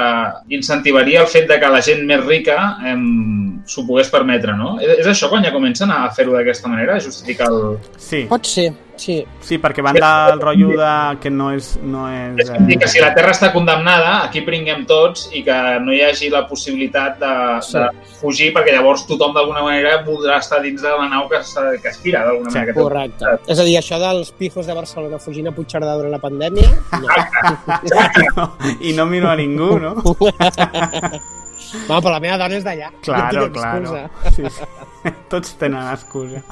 incentivaria 0.49 1.21
el 1.21 1.27
fet 1.27 1.47
de 1.47 1.59
que 1.59 1.69
la 1.69 1.81
gent 1.81 2.05
més 2.09 2.23
rica 2.25 2.77
em, 2.85 3.61
s'ho 3.65 3.85
pogués 3.87 4.09
permetre, 4.09 4.55
no? 4.57 4.79
És, 4.81 4.99
és 5.03 5.07
això 5.07 5.29
quan 5.29 5.43
ja 5.45 5.51
comencen 5.53 5.91
a 5.91 6.09
fer-ho 6.11 6.33
d'aquesta 6.33 6.67
manera, 6.67 6.97
justificar 6.99 7.47
el... 7.51 7.77
sí, 7.97 8.25
Pot 8.29 8.45
ser, 8.49 8.71
sí. 8.95 9.17
sí 9.41 9.57
perquè 9.61 9.83
van 9.85 9.97
del 9.97 10.41
rotllo 10.41 10.69
de 10.77 11.17
que 11.21 11.29
no 11.33 11.51
és, 11.53 11.73
no 11.81 12.05
és, 12.11 12.43
És 12.43 12.51
dir 12.67 12.77
que 12.79 12.87
si 12.87 12.99
eh, 12.99 13.03
la 13.03 13.13
Terra 13.15 13.31
està 13.33 13.51
condemnada, 13.53 14.23
aquí 14.23 14.41
pringuem 14.45 14.85
tots 14.89 15.29
i 15.33 15.43
que 15.45 15.57
no 15.83 15.93
hi 15.93 16.01
hagi 16.05 16.29
la 16.33 16.45
possibilitat 16.47 17.19
de, 17.19 17.33
Sí. 17.63 17.77
de 17.77 18.15
fugir 18.21 18.51
perquè 18.55 18.73
llavors 18.75 19.05
tothom 19.09 19.33
d'alguna 19.35 19.63
manera 19.65 19.97
voldrà 20.05 20.39
estar 20.39 20.61
dins 20.61 20.81
de 20.81 20.89
la 20.89 21.07
nau 21.09 21.27
que, 21.29 21.39
que 21.81 21.89
aspira 21.89 22.23
d'alguna 22.25 22.49
Sí, 22.49 22.57
manera. 22.57 22.73
Que 22.73 22.79
Correcte. 22.79 23.25
És 23.47 23.59
a 23.59 23.63
dir, 23.67 23.77
això 23.79 23.99
dels 23.99 24.31
pijos 24.31 24.67
de 24.67 24.73
Barcelona 24.73 25.19
fugint 25.19 25.47
a 25.47 25.55
Puigcerdà 25.55 25.95
durant 25.97 26.11
la 26.11 26.19
pandèmia, 26.23 26.69
no. 27.01 28.49
i 28.87 28.93
no 28.93 29.05
miro 29.05 29.29
a 29.29 29.35
ningú 29.35 29.79
no? 29.79 29.95
Va, 31.87 31.99
però 31.99 32.11
la 32.13 32.19
meva 32.23 32.37
dona 32.41 32.57
és 32.59 32.65
d'allà. 32.65 32.89
Claro, 33.03 33.47
no 33.47 33.53
claro. 33.53 33.95
Sí, 34.35 34.43
sí. 34.49 34.67
Tots 35.31 35.55
tenen 35.59 35.89
excusa. 35.91 36.43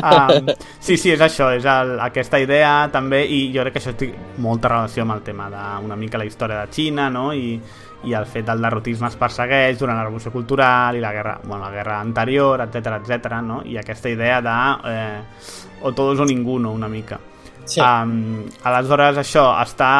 Um, 0.00 0.48
sí, 0.80 0.96
sí, 0.96 1.12
és 1.12 1.20
això, 1.24 1.50
és 1.56 1.66
el, 1.68 1.96
aquesta 2.00 2.40
idea 2.40 2.72
també, 2.92 3.24
i 3.24 3.48
jo 3.54 3.64
crec 3.66 3.76
que 3.76 3.82
això 3.82 3.94
té 3.98 4.08
molta 4.44 4.72
relació 4.72 5.04
amb 5.04 5.18
el 5.18 5.26
tema 5.26 5.50
d'una 5.52 5.98
mica 6.00 6.20
la 6.20 6.28
història 6.28 6.62
de 6.62 6.72
Xina, 6.72 7.10
no?, 7.12 7.30
i, 7.36 7.58
i 8.06 8.14
el 8.14 8.26
fet 8.30 8.46
del 8.46 8.62
derrotisme 8.62 9.08
es 9.08 9.16
persegueix 9.18 9.78
durant 9.80 9.98
la 9.98 10.04
revolució 10.04 10.30
cultural 10.30 10.96
i 10.96 11.00
la 11.02 11.10
guerra, 11.12 11.38
bueno, 11.42 11.64
la 11.64 11.72
guerra 11.72 11.98
anterior, 12.00 12.62
etc 12.62 13.00
etc. 13.00 13.40
no? 13.42 13.62
I 13.66 13.76
aquesta 13.80 14.08
idea 14.08 14.40
de 14.40 14.54
eh, 14.92 15.20
o 15.82 15.92
todos 15.92 16.20
o 16.20 16.24
ninguno, 16.24 16.70
una 16.72 16.88
mica. 16.88 17.18
Sí. 17.68 17.82
Um, 17.84 18.46
aleshores 18.64 19.18
això 19.20 19.44
està 19.60 19.90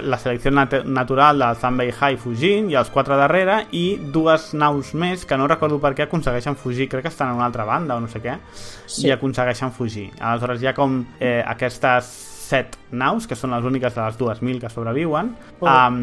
la 0.00 0.18
selecció 0.18 0.50
nat 0.54 0.78
natural 0.88 1.42
del 1.44 1.60
Thunbay 1.60 1.92
High 1.92 2.16
fugint 2.22 2.70
i 2.72 2.78
els 2.80 2.88
quatre 2.94 3.18
darrere 3.20 3.66
i 3.76 3.98
dues 4.14 4.54
naus 4.56 4.94
més 4.96 5.26
que 5.28 5.36
no 5.36 5.46
recordo 5.50 5.76
per 5.82 5.92
què 5.98 6.06
aconsegueixen 6.08 6.56
fugir 6.56 6.88
crec 6.88 7.04
que 7.04 7.12
estan 7.12 7.34
a 7.34 7.36
una 7.36 7.44
altra 7.50 7.68
banda 7.68 7.96
o 7.96 8.00
no 8.00 8.08
sé 8.08 8.22
què 8.24 8.38
Sí. 8.86 9.06
i 9.08 9.12
aconsegueixen 9.12 9.72
fugir 9.76 10.08
aleshores 10.18 10.62
hi 10.62 10.72
ha 10.72 10.74
com 10.76 11.02
eh, 11.20 11.42
aquestes 11.46 12.28
set 12.52 12.74
naus, 12.92 13.24
que 13.26 13.36
són 13.38 13.54
les 13.54 13.64
úniques 13.64 13.94
de 13.96 14.02
les 14.02 14.16
2.000 14.18 14.58
que 14.60 14.68
sobreviuen, 14.68 15.30
um, 15.62 16.00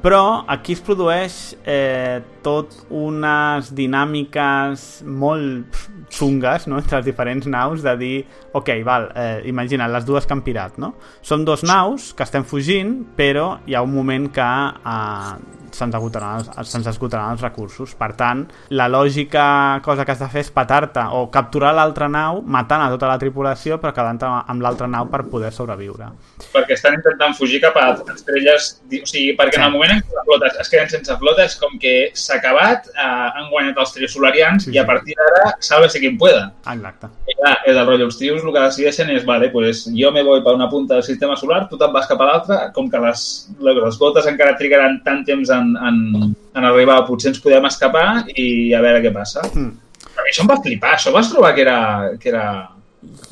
però 0.00 0.44
aquí 0.48 0.72
es 0.72 0.80
produeix 0.86 1.34
eh, 1.68 2.22
tot 2.40 2.72
unes 2.88 3.68
dinàmiques 3.76 5.02
molt 5.04 5.76
xungues 6.10 6.66
no? 6.68 6.78
entre 6.80 6.98
les 6.98 7.06
diferents 7.06 7.46
naus 7.46 7.84
de 7.86 7.94
dir, 7.96 8.16
ok, 8.52 8.70
val, 8.84 9.08
eh, 9.14 9.42
imagina, 9.50 9.88
les 9.88 10.04
dues 10.06 10.26
que 10.26 10.36
han 10.36 10.42
pirat, 10.46 10.78
no? 10.82 10.94
Són 11.22 11.46
dos 11.46 11.64
naus 11.66 12.10
que 12.16 12.26
estem 12.26 12.44
fugint, 12.44 12.96
però 13.16 13.60
hi 13.66 13.78
ha 13.78 13.84
un 13.86 13.94
moment 13.94 14.28
que 14.34 14.42
eh, 14.44 15.59
se'ns 15.72 15.94
esgotaran, 15.94 16.44
els- 16.56 16.68
se'ns 16.68 16.86
esgotaran 16.86 17.32
els 17.32 17.40
recursos. 17.42 17.94
Per 17.94 18.12
tant, 18.16 18.46
la 18.70 18.88
lògica 18.88 19.80
cosa 19.82 20.04
que 20.04 20.12
has 20.12 20.18
de 20.20 20.28
fer 20.28 20.40
és 20.40 20.50
petar-te 20.50 21.00
o 21.12 21.30
capturar 21.30 21.74
l'altra 21.74 22.08
nau, 22.08 22.42
matant 22.42 22.82
a 22.82 22.88
tota 22.90 23.06
la 23.08 23.18
tripulació, 23.18 23.80
però 23.80 23.92
quedant 23.92 24.18
amb 24.46 24.62
l'altra 24.62 24.86
nau 24.86 25.08
per 25.10 25.24
poder 25.24 25.52
sobreviure. 25.52 26.08
perquè 26.52 26.72
estan 26.72 26.94
intentant 26.94 27.34
fugir 27.36 27.60
cap 27.60 27.76
a 27.76 27.86
altres 27.90 28.16
estrelles, 28.16 28.80
o 29.02 29.06
sigui, 29.06 29.36
perquè 29.36 29.54
Sí. 29.54 29.60
en 29.60 29.66
el 29.66 29.72
moment 29.72 29.90
en 29.92 30.00
què 30.00 30.14
la 30.14 30.22
flota 30.24 30.46
es 30.60 30.68
queden 30.68 30.88
sense 30.88 31.16
flota 31.16 31.44
és 31.44 31.56
com 31.56 31.78
que 31.78 32.10
s'ha 32.14 32.36
acabat, 32.36 32.86
eh, 32.88 33.30
han 33.36 33.50
guanyat 33.50 33.76
els 33.78 33.92
triosolarians 33.92 34.64
Sí, 34.64 34.72
i 34.72 34.78
a 34.78 34.82
sí. 34.82 34.86
partir 34.86 35.14
d'ara 35.16 35.54
sálvese 35.60 35.98
quien 36.00 36.16
pueda. 36.18 36.52
Exacte. 36.66 37.06
I 37.28 37.34
clar, 37.36 37.58
és 37.66 37.76
el 37.76 37.86
rotllo, 37.86 38.04
els 38.06 38.16
trios 38.18 38.42
el 38.42 38.52
que 38.52 38.60
decideixen 38.60 39.10
és, 39.10 39.24
vale, 39.24 39.50
pues 39.50 39.84
jo 39.94 40.10
me 40.12 40.22
voy 40.22 40.42
per 40.42 40.54
una 40.54 40.68
punta 40.68 40.94
del 40.94 41.02
sistema 41.02 41.36
solar, 41.36 41.68
tu 41.68 41.76
te'n 41.78 41.92
vas 41.92 42.06
cap 42.06 42.20
a 42.20 42.24
l'altra, 42.24 42.72
com 42.72 42.90
que 42.90 42.98
les, 42.98 43.50
les 43.60 43.98
gotes 43.98 44.26
encara 44.26 44.56
trigaran 44.56 45.02
tant 45.04 45.24
temps 45.24 45.50
en, 45.60 45.72
en, 45.76 46.34
en 46.56 46.66
arribar, 46.66 47.02
potser 47.06 47.30
ens 47.34 47.40
podem 47.44 47.68
escapar 47.68 48.26
i 48.34 48.72
a 48.74 48.82
veure 48.84 49.02
què 49.04 49.14
passa. 49.14 49.44
Mm. 49.52 49.90
A 50.10 50.24
mi 50.24 50.32
això 50.32 50.44
em 50.44 50.50
va 50.50 50.60
flipar, 50.60 50.94
això 50.96 51.12
vas 51.14 51.30
trobar 51.32 51.54
que 51.56 51.64
era... 51.64 51.80
Que 52.20 52.32
era... 52.32 52.46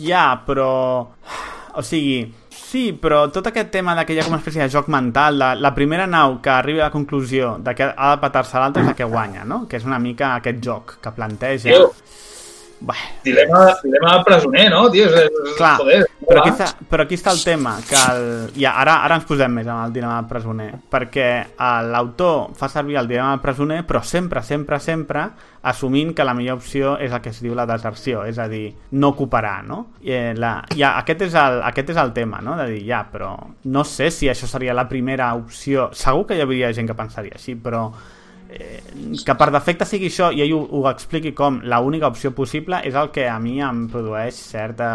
Ja, 0.00 0.26
però... 0.46 0.70
O 1.78 1.84
sigui, 1.84 2.22
sí, 2.50 2.90
però 2.96 3.26
tot 3.32 3.50
aquest 3.50 3.70
tema 3.74 3.94
de 3.98 4.04
que 4.06 4.14
hi 4.14 4.20
ha 4.20 4.26
com 4.26 4.34
una 4.34 4.40
espècie 4.42 4.64
de 4.64 4.72
joc 4.72 4.88
mental, 4.92 5.38
la, 5.40 5.52
la 5.56 5.72
primera 5.76 6.08
nau 6.10 6.38
que 6.44 6.52
arriba 6.52 6.84
a 6.84 6.88
la 6.88 6.94
conclusió 6.94 7.56
de 7.64 7.74
que 7.76 7.88
ha 7.88 8.14
de 8.14 8.22
petar-se 8.22 8.58
l'altra 8.58 8.82
és 8.84 8.88
la 8.90 8.96
que 8.98 9.08
guanya, 9.08 9.44
no? 9.48 9.64
Que 9.68 9.80
és 9.80 9.86
una 9.88 10.00
mica 10.02 10.34
aquest 10.36 10.62
joc 10.64 10.98
que 11.04 11.14
planteja... 11.16 11.70
Tio, 11.72 11.92
Bé, 12.80 12.94
dilema, 13.24 13.64
dilema 13.82 14.22
presoner, 14.22 14.68
no, 14.70 14.84
tio? 14.92 15.08
És, 15.08 15.26
és, 15.26 15.54
Clar, 15.58 15.72
joder, 15.80 16.04
però 16.22 16.42
aquí, 16.44 16.52
està, 16.52 16.68
però 16.90 17.04
aquí 17.04 17.16
està 17.18 17.32
el 17.34 17.40
tema, 17.42 17.72
que 17.88 17.98
el, 17.98 18.20
ja, 18.54 18.76
ara, 18.78 19.00
ara 19.06 19.16
ens 19.18 19.26
posem 19.26 19.56
més 19.58 19.66
amb 19.66 19.88
el 19.88 19.94
dilema 19.96 20.20
presoner, 20.30 20.68
perquè 20.92 21.28
eh, 21.48 21.68
l'autor 21.90 22.52
fa 22.58 22.68
servir 22.70 23.00
el 23.00 23.08
dilema 23.10 23.40
presoner, 23.42 23.80
però 23.88 24.02
sempre, 24.06 24.44
sempre, 24.46 24.78
sempre, 24.78 25.24
assumint 25.68 26.12
que 26.14 26.26
la 26.26 26.36
millor 26.38 26.60
opció 26.60 26.94
és 27.02 27.10
el 27.10 27.22
que 27.24 27.32
es 27.34 27.40
diu 27.42 27.56
la 27.58 27.66
deserció, 27.66 28.22
és 28.28 28.38
a 28.38 28.46
dir, 28.50 28.68
no 28.94 29.10
cooperar, 29.18 29.56
no? 29.66 29.80
I, 30.04 30.12
eh, 30.14 30.36
la, 30.38 30.52
ja, 30.76 30.92
aquest, 31.00 31.26
és 31.26 31.34
el, 31.40 31.58
aquest 31.72 31.90
és 31.96 31.98
el 32.04 32.14
tema, 32.14 32.38
no? 32.44 32.54
De 32.60 32.68
dir, 32.70 32.84
ja, 32.86 33.02
però 33.10 33.32
no 33.66 33.82
sé 33.88 34.12
si 34.14 34.30
això 34.30 34.46
seria 34.46 34.76
la 34.76 34.86
primera 34.88 35.32
opció. 35.34 35.90
Segur 35.98 36.28
que 36.28 36.38
hi 36.38 36.46
hauria 36.46 36.70
gent 36.76 36.86
que 36.86 36.98
pensaria 36.98 37.34
així, 37.40 37.58
però 37.58 37.88
eh, 38.48 38.80
que 39.24 39.36
per 39.38 39.50
defecte 39.54 39.86
sigui 39.88 40.10
això 40.12 40.30
i 40.34 40.42
ell 40.44 40.54
ho, 40.56 40.62
ho 40.78 40.82
expliqui 40.90 41.34
com 41.36 41.60
la 41.64 41.80
única 41.84 42.08
opció 42.08 42.32
possible 42.36 42.80
és 42.84 42.96
el 42.98 43.12
que 43.14 43.28
a 43.28 43.38
mi 43.42 43.58
em 43.64 43.86
produeix 43.92 44.42
certa... 44.54 44.90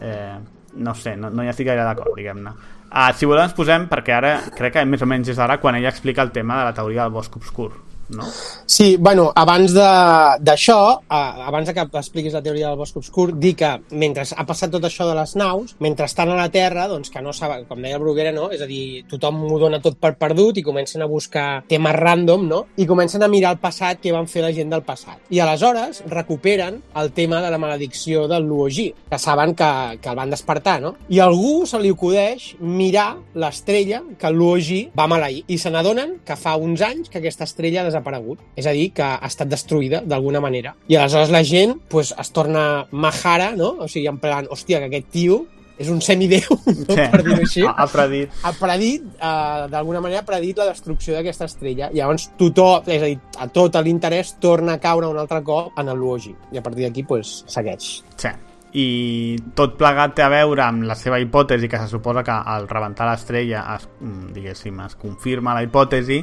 Eh, 0.00 0.38
no 0.78 0.92
sé, 0.94 1.16
no, 1.16 1.30
no 1.34 1.42
hi 1.42 1.48
estic 1.50 1.66
gaire 1.66 1.82
d'acord, 1.82 2.12
diguem-ne. 2.14 2.52
Uh, 2.88 3.10
si 3.16 3.26
voleu 3.26 3.42
ens 3.44 3.56
posem, 3.56 3.88
perquè 3.90 4.14
ara 4.14 4.32
crec 4.56 4.76
que 4.76 4.84
més 4.86 5.02
o 5.02 5.08
menys 5.08 5.32
és 5.32 5.40
ara 5.42 5.58
quan 5.60 5.76
ella 5.76 5.90
explica 5.90 6.22
el 6.22 6.30
tema 6.32 6.60
de 6.60 6.68
la 6.68 6.76
teoria 6.76 7.04
del 7.04 7.16
bosc 7.16 7.34
obscur. 7.40 7.72
No? 8.10 8.26
Sí, 8.66 8.96
bueno, 8.96 9.30
abans 9.34 9.74
d'això, 9.74 10.78
abans 11.08 11.72
que 11.72 11.84
expliquis 12.00 12.34
la 12.34 12.42
teoria 12.42 12.68
del 12.68 12.78
bosc 12.78 12.96
obscur, 13.00 13.30
dir 13.38 13.54
que 13.58 13.70
mentre 13.90 14.24
ha 14.28 14.46
passat 14.48 14.72
tot 14.72 14.84
això 14.84 15.06
de 15.08 15.16
les 15.18 15.34
naus, 15.38 15.74
mentre 15.84 16.08
estan 16.08 16.32
a 16.32 16.38
la 16.38 16.48
Terra, 16.52 16.88
doncs 16.88 17.10
que 17.10 17.22
no 17.24 17.32
saben, 17.32 17.66
com 17.68 17.82
deia 17.82 18.00
Bruguera, 18.00 18.32
no? 18.32 18.48
És 18.54 18.62
a 18.64 18.68
dir, 18.68 19.04
tothom 19.10 19.40
ho 19.48 19.58
dona 19.60 19.80
tot 19.84 19.98
per 20.00 20.14
perdut 20.20 20.58
i 20.60 20.64
comencen 20.66 21.02
a 21.04 21.10
buscar 21.10 21.64
temes 21.68 21.96
random, 21.96 22.46
no? 22.48 22.62
I 22.76 22.86
comencen 22.88 23.22
a 23.22 23.30
mirar 23.30 23.54
el 23.56 23.62
passat, 23.62 24.00
què 24.02 24.12
van 24.14 24.28
fer 24.30 24.44
la 24.44 24.52
gent 24.54 24.72
del 24.72 24.84
passat. 24.86 25.20
I 25.30 25.42
aleshores 25.44 26.02
recuperen 26.08 26.82
el 27.00 27.12
tema 27.12 27.42
de 27.44 27.50
la 27.50 27.60
maledicció 27.60 28.26
del 28.28 28.46
Luogi, 28.48 28.90
que 29.10 29.18
saben 29.18 29.54
que, 29.54 29.98
que 30.02 30.12
el 30.12 30.16
van 30.16 30.30
despertar, 30.30 30.80
no? 30.82 30.94
I 31.08 31.20
algú 31.24 31.66
se 31.66 31.80
li 31.80 31.92
acudeix 31.92 32.54
mirar 32.60 33.10
l'estrella 33.34 34.02
que 34.18 34.28
el 34.28 34.38
Luogi 34.38 34.80
va 34.98 35.08
maleir 35.10 35.44
i 35.48 35.58
se 35.58 35.70
n'adonen 35.72 36.18
que 36.26 36.36
fa 36.36 36.56
uns 36.56 36.82
anys 36.84 37.08
que 37.08 37.20
aquesta 37.20 37.46
estrella 37.48 37.82
ha 37.82 37.88
desaparegut. 37.98 38.40
És 38.56 38.66
a 38.66 38.72
dir, 38.72 38.88
que 38.94 39.02
ha 39.04 39.26
estat 39.28 39.50
destruïda 39.50 40.00
d'alguna 40.06 40.40
manera. 40.40 40.74
I 40.88 40.96
aleshores 40.96 41.30
la 41.34 41.44
gent 41.44 41.76
pues, 41.90 42.14
es 42.18 42.32
torna 42.32 42.86
majara, 42.90 43.52
no? 43.56 43.76
O 43.84 43.88
sigui, 43.88 44.06
en 44.08 44.18
plan, 44.22 44.46
hòstia, 44.50 44.80
que 44.80 44.86
aquest 44.92 45.10
tio 45.12 45.44
és 45.78 45.86
un 45.94 46.00
semideu, 46.02 46.42
no? 46.88 46.94
per 46.96 47.20
dir-ho 47.22 47.36
així 47.38 47.62
Ha, 47.62 47.84
predit. 47.86 48.32
ha 48.42 48.50
predit, 48.58 49.04
eh, 49.14 49.68
d'alguna 49.70 50.00
manera, 50.02 50.24
ha 50.24 50.26
predit 50.26 50.58
la 50.58 50.66
destrucció 50.72 51.14
d'aquesta 51.14 51.46
estrella. 51.46 51.90
Llavors, 51.94 52.32
tothom, 52.40 52.82
és 52.90 52.98
a 53.02 53.06
dir, 53.12 53.20
a 53.38 53.46
tot 53.54 53.78
l'interès 53.86 54.34
torna 54.42 54.74
a 54.74 54.80
caure 54.82 55.06
un 55.06 55.18
altre 55.22 55.38
cop 55.46 55.78
en 55.78 55.88
el 55.92 55.96
Luogi. 56.02 56.34
I 56.50 56.58
a 56.58 56.62
partir 56.66 56.82
d'aquí, 56.88 57.04
pues, 57.06 57.44
segueix. 57.46 58.02
Sí. 58.18 58.34
I 58.74 59.38
tot 59.56 59.78
plegat 59.78 60.12
té 60.18 60.22
a 60.26 60.28
veure 60.28 60.60
amb 60.66 60.82
la 60.84 60.96
seva 60.98 61.16
hipòtesi, 61.22 61.70
que 61.70 61.78
se 61.78 61.86
suposa 61.88 62.24
que 62.26 62.34
al 62.34 62.66
rebentar 62.68 63.06
l'estrella, 63.08 63.62
es, 63.78 63.86
mm, 64.02 64.32
diguéssim, 64.34 64.80
es 64.84 64.94
confirma 64.96 65.54
la 65.54 65.62
hipòtesi 65.62 66.18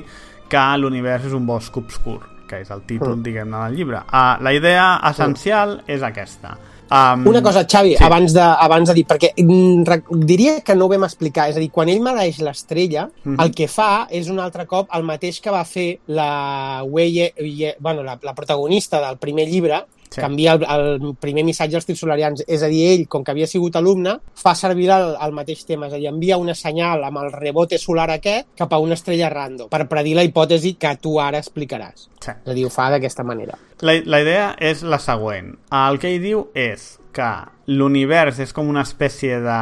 que 0.50 0.78
l'univers 0.78 1.26
és 1.26 1.34
un 1.34 1.46
bosc 1.46 1.76
obscur, 1.78 2.20
que 2.48 2.62
és 2.62 2.70
el 2.72 2.82
títol, 2.86 3.16
Mm. 3.18 3.24
diguem-ne, 3.24 3.58
del 3.66 3.76
llibre. 3.76 3.98
Uh, 4.12 4.38
la 4.44 4.54
idea 4.54 5.00
essencial 5.10 5.82
és 5.88 6.02
aquesta. 6.04 6.58
Um, 6.86 7.24
Una 7.28 7.42
cosa, 7.42 7.64
Xavi, 7.66 7.96
sí. 7.98 8.04
abans, 8.04 8.32
de, 8.32 8.42
abans 8.42 8.88
de 8.88 8.94
dir, 8.94 9.06
perquè 9.08 9.32
mm, 9.36 10.20
diria 10.24 10.62
que 10.62 10.76
no 10.76 10.86
ho 10.86 10.88
vam 10.88 11.04
explicar, 11.04 11.50
és 11.50 11.58
a 11.58 11.60
dir, 11.60 11.72
quan 11.72 11.90
ell 11.90 12.00
maleeix 12.00 12.38
l'estrella, 12.46 13.10
Mhm. 13.24 13.40
el 13.42 13.52
que 13.56 13.68
fa 13.68 14.06
és 14.12 14.30
un 14.30 14.40
altre 14.40 14.68
cop 14.68 14.88
el 14.94 15.02
mateix 15.04 15.42
que 15.42 15.50
va 15.50 15.64
fer 15.66 16.00
la, 16.06 16.84
Wei, 16.86 17.12
Ye- 17.36 17.76
bueno, 17.80 18.04
la, 18.04 18.20
la 18.22 18.36
protagonista 18.36 19.02
del 19.02 19.18
primer 19.18 19.48
llibre, 19.50 19.84
Sí. 20.16 20.22
que 20.22 20.28
envia 20.28 20.54
el, 20.56 20.64
el 20.64 21.16
primer 21.20 21.44
missatge 21.44 21.76
als 21.76 21.86
trisolarians, 21.90 22.46
és 22.48 22.64
a 22.64 22.70
dir, 22.72 22.86
ell, 22.94 23.06
com 23.12 23.24
que 23.26 23.34
havia 23.34 23.50
sigut 23.52 23.76
alumne, 23.76 24.16
fa 24.40 24.56
servir 24.56 24.88
el, 24.96 25.10
el 25.20 25.36
mateix 25.36 25.66
tema, 25.68 25.90
és 25.90 25.98
a 25.98 26.00
dir, 26.00 26.08
envia 26.08 26.40
una 26.40 26.56
senyal 26.56 27.04
amb 27.04 27.20
el 27.20 27.34
rebote 27.36 27.80
solar 27.82 28.08
aquest 28.14 28.54
cap 28.56 28.72
a 28.72 28.80
una 28.80 28.96
estrella 28.96 29.30
random, 29.34 29.68
per 29.70 29.84
predir 29.92 30.16
la 30.16 30.24
hipòtesi 30.24 30.78
que 30.80 30.96
tu 31.04 31.18
ara 31.20 31.42
explicaràs. 31.44 32.08
Sí. 32.24 32.32
És 32.32 32.54
a 32.54 32.56
dir, 32.56 32.64
ho 32.64 32.72
fa 32.72 32.88
d'aquesta 32.96 33.28
manera. 33.28 33.60
La, 33.84 34.00
la 34.08 34.22
idea 34.24 34.54
és 34.64 34.86
la 34.88 35.02
següent. 35.04 35.52
El 35.76 36.00
que 36.00 36.16
ell 36.16 36.24
diu 36.24 36.48
és 36.56 36.94
que 37.16 37.32
l'univers 37.68 38.40
és 38.44 38.56
com 38.56 38.72
una 38.72 38.88
espècie 38.88 39.42
de... 39.44 39.60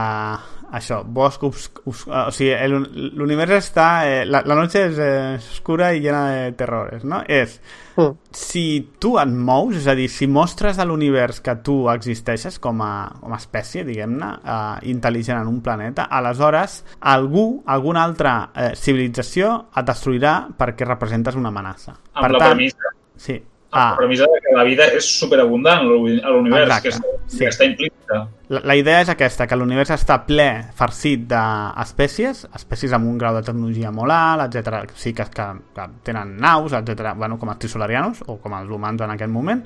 Això, 0.73 1.03
bosc 1.05 1.43
obsc... 1.45 1.83
obsc 1.85 2.07
o 2.09 2.31
sigui, 2.33 2.51
el- 2.57 3.13
l'univers 3.19 3.53
està... 3.59 3.87
Eh, 4.09 4.23
la, 4.25 4.41
la 4.49 4.55
noche 4.57 4.81
és 4.89 4.97
eh, 4.97 5.35
oscura 5.37 5.91
i 5.93 6.01
llena 6.01 6.23
de 6.33 6.51
terrores, 6.57 7.03
no? 7.05 7.21
És... 7.27 7.59
Mm. 7.93 8.15
Si 8.33 8.63
tu 8.97 9.11
et 9.21 9.29
mous, 9.29 9.75
és 9.77 9.85
a 9.85 9.93
dir, 9.93 10.07
si 10.09 10.25
mostres 10.25 10.79
a 10.81 10.85
l'univers 10.89 11.43
que 11.45 11.53
tu 11.61 11.75
existeixes 11.93 12.57
com 12.63 12.81
a, 12.81 12.89
com 13.21 13.35
a 13.35 13.37
espècie, 13.37 13.83
diguem-ne, 13.85 14.31
eh, 14.41 14.89
intel·ligent 14.89 15.37
en 15.43 15.51
un 15.51 15.61
planeta, 15.61 16.07
aleshores 16.09 16.79
algú, 17.13 17.61
alguna 17.69 18.01
altra 18.09 18.33
eh, 18.55 18.71
civilització 18.73 19.53
et 19.77 19.85
destruirà 19.85 20.35
perquè 20.57 20.89
representes 20.89 21.37
una 21.37 21.53
amenaça. 21.53 21.93
Amb 22.15 22.31
la 22.33 22.47
premissa, 22.49 22.95
Sí. 23.15 23.37
La 23.73 23.83
Ah, 23.91 23.95
premissa 23.97 24.25
que 24.25 24.55
la 24.55 24.63
vida 24.63 24.85
és 24.93 25.05
superabundant 25.19 25.79
a 25.79 25.83
l'uni- 25.83 26.21
a 26.23 26.29
l'univers, 26.29 26.81
que, 26.83 26.89
és, 26.93 26.99
sí. 27.27 27.39
que 27.39 27.47
està 27.49 27.65
implícita. 27.65 28.19
la, 28.49 28.61
la 28.69 28.75
idea 28.75 29.01
és 29.01 29.09
aquesta, 29.09 29.47
que 29.47 29.55
l'univers 29.57 29.89
està 29.95 30.19
ple, 30.27 30.45
farcit 30.77 31.23
d'espècies, 31.31 32.45
espècies 32.53 32.93
amb 32.93 33.07
un 33.09 33.17
grau 33.17 33.33
de 33.35 33.41
tecnologia 33.47 33.91
molt 33.91 34.11
alt, 34.13 34.45
etc. 34.55 34.83
Sí 34.95 35.13
que, 35.17 35.25
que, 35.33 35.47
que 35.73 35.87
tenen 36.03 36.37
naus, 36.37 36.73
etc. 36.77 37.13
Bueno, 37.17 37.39
com 37.41 37.49
els 37.49 37.59
trisolarianos, 37.59 38.23
o 38.27 38.37
com 38.37 38.53
els 38.59 38.69
humans 38.69 39.01
en 39.01 39.09
aquest 39.15 39.31
moment, 39.33 39.65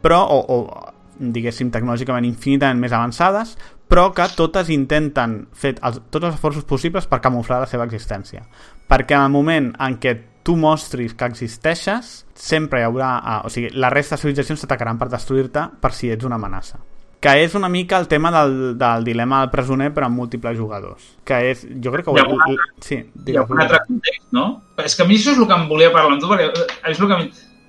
però, 0.00 0.22
o, 0.30 0.38
o 0.46 0.94
diguéssim, 1.20 1.68
tecnològicament 1.74 2.24
infinitament 2.24 2.78
més 2.80 2.92
avançades, 2.96 3.56
però 3.90 4.12
que 4.14 4.24
totes 4.38 4.70
intenten 4.70 5.48
fer 5.52 5.74
els, 5.82 5.98
tots 6.10 6.24
els 6.30 6.34
esforços 6.38 6.64
possibles 6.64 7.06
per 7.10 7.18
camuflar 7.20 7.58
la 7.60 7.66
seva 7.68 7.84
existència. 7.88 8.44
Perquè 8.88 9.16
en 9.18 9.26
el 9.26 9.34
moment 9.34 9.72
en 9.82 9.98
què 10.00 10.14
tu 10.42 10.56
mostris 10.56 11.14
que 11.14 11.28
existeixes, 11.28 12.12
sempre 12.34 12.80
hi 12.80 12.86
haurà... 12.88 13.10
Uh, 13.20 13.46
o 13.46 13.52
sigui, 13.52 13.72
la 13.76 13.90
resta 13.92 14.16
de 14.16 14.24
civilitzacions 14.24 14.64
t'atacaran 14.64 14.98
per 15.00 15.10
destruir-te 15.12 15.66
per 15.82 15.92
si 15.96 16.10
ets 16.12 16.26
una 16.28 16.40
amenaça. 16.40 16.80
Que 17.20 17.34
és 17.42 17.54
una 17.54 17.68
mica 17.68 17.98
el 18.00 18.08
tema 18.08 18.30
del, 18.32 18.78
del 18.80 19.04
dilema 19.04 19.42
del 19.42 19.50
presoner 19.52 19.90
però 19.92 20.08
amb 20.08 20.16
múltiples 20.16 20.56
jugadors. 20.56 21.10
Que 21.28 21.42
és... 21.50 21.66
Jo 21.84 21.92
crec 21.92 22.08
que... 22.08 22.16
Hi 22.16 22.22
ha 22.22 22.28
un 22.32 22.40
Ho, 22.40 22.56
sí, 22.80 23.02
Hi 23.26 23.36
ha 23.36 23.44
un 23.44 23.60
altre 23.60 23.82
context, 23.86 24.24
no? 24.32 24.46
És 24.80 24.96
que 24.96 25.04
a 25.04 25.08
mi 25.10 25.18
això 25.20 25.34
és 25.34 25.42
el 25.42 25.48
que 25.50 25.58
em 25.58 25.68
volia 25.68 25.92
parlar 25.92 26.16
amb 26.16 26.24
tu, 26.24 26.30
perquè 26.32 26.48
eh, 26.48 26.92
és 26.94 27.02
el 27.02 27.12
que... 27.12 27.20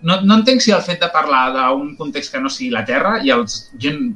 No, 0.08 0.22
no 0.26 0.40
entenc 0.40 0.64
si 0.64 0.72
el 0.74 0.82
fet 0.82 1.04
de 1.04 1.12
parlar 1.14 1.44
d'un 1.54 1.92
context 2.00 2.34
que 2.34 2.40
no 2.42 2.50
sigui 2.50 2.72
la 2.74 2.86
Terra 2.88 3.20
i 3.22 3.30
els 3.36 3.60
gent, 3.84 4.16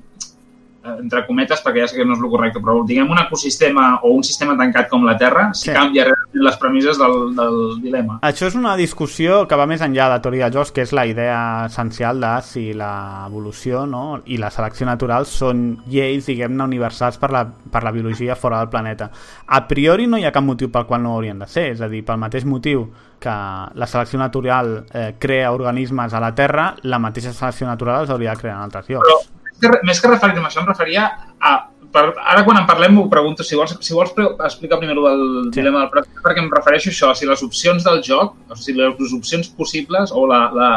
entre 0.99 1.25
cometes, 1.25 1.61
perquè 1.65 1.81
ja 1.83 1.87
sé 1.87 1.97
que 1.97 2.05
no 2.05 2.13
és 2.13 2.21
el 2.21 2.29
correcte, 2.29 2.59
però 2.61 2.79
diguem 2.85 3.09
un 3.11 3.19
ecosistema 3.19 3.99
o 4.03 4.11
un 4.15 4.23
sistema 4.23 4.55
tancat 4.57 4.87
com 4.89 5.05
la 5.05 5.17
Terra, 5.17 5.49
si 5.53 5.69
Sí. 5.69 5.73
canvia 5.73 6.05
les 6.33 6.57
premisses 6.57 6.97
del, 6.97 7.35
del 7.35 7.81
dilema. 7.81 8.19
Això 8.21 8.47
és 8.47 8.55
una 8.55 8.75
discussió 8.77 9.47
que 9.47 9.55
va 9.55 9.65
més 9.65 9.81
enllà 9.81 10.05
de 10.09 10.15
la 10.15 10.21
teoria 10.21 10.49
de 10.49 10.57
jocs, 10.57 10.71
que 10.71 10.81
és 10.83 10.91
la 10.93 11.05
idea 11.05 11.65
essencial 11.65 12.19
de 12.21 12.33
si 12.43 12.67
l'evolució 12.73 13.85
no? 13.85 14.21
i 14.25 14.37
la 14.37 14.49
selecció 14.51 14.85
natural 14.85 15.25
són 15.25 15.65
lleis, 15.87 16.25
diguem-ne, 16.27 16.63
universals 16.63 17.17
per 17.21 17.31
la, 17.33 17.45
per 17.45 17.83
la 17.83 17.91
biologia 17.91 18.35
fora 18.35 18.59
del 18.59 18.69
planeta. 18.69 19.09
A 19.47 19.65
priori 19.67 20.07
no 20.07 20.17
hi 20.17 20.25
ha 20.25 20.31
cap 20.35 20.43
motiu 20.45 20.69
pel 20.71 20.85
qual 20.85 21.01
no 21.03 21.13
haurien 21.15 21.39
de 21.39 21.47
ser, 21.47 21.71
és 21.75 21.81
a 21.81 21.89
dir, 21.91 22.03
pel 22.05 22.19
mateix 22.21 22.45
motiu 22.45 22.87
que 23.19 23.31
la 23.31 23.87
selecció 23.87 24.19
natural 24.19 24.85
eh, 24.93 25.15
crea 25.19 25.51
organismes 25.55 26.13
a 26.13 26.19
la 26.21 26.33
Terra, 26.35 26.75
la 26.83 26.99
mateixa 26.99 27.33
selecció 27.33 27.67
natural 27.67 28.03
els 28.03 28.11
hauria 28.13 28.35
de 28.35 28.41
crear 28.41 28.57
en 28.57 28.67
altres 28.67 28.89
llocs. 28.89 29.07
Però 29.07 29.21
que, 29.61 29.71
més 29.87 30.01
que 30.01 30.11
referir-me 30.11 30.45
a 30.45 30.51
això, 30.51 30.61
em 30.63 30.67
referia 30.71 31.07
a... 31.39 31.55
Per, 31.95 32.01
ara 32.27 32.41
quan 32.43 32.57
en 32.59 32.65
parlem 32.67 32.97
ho 32.99 33.05
pregunto, 33.07 33.43
si 33.47 33.55
vols, 33.55 33.77
si 33.79 33.93
vols 33.95 34.11
explicar 34.43 34.81
primer 34.81 34.97
el 34.97 35.21
Sí. 35.53 35.61
dilema 35.61 35.85
del 35.85 35.89
prat, 35.93 36.09
perquè 36.25 36.41
em 36.43 36.49
refereixo 36.51 36.89
a 36.89 36.91
això, 36.91 37.13
si 37.15 37.25
les 37.29 37.43
opcions 37.45 37.85
del 37.85 38.01
joc, 38.03 38.33
o 38.51 38.55
sigui, 38.59 38.81
les 38.81 39.13
opcions 39.15 39.47
possibles 39.55 40.11
o 40.11 40.25
la, 40.27 40.41
la, 40.51 40.69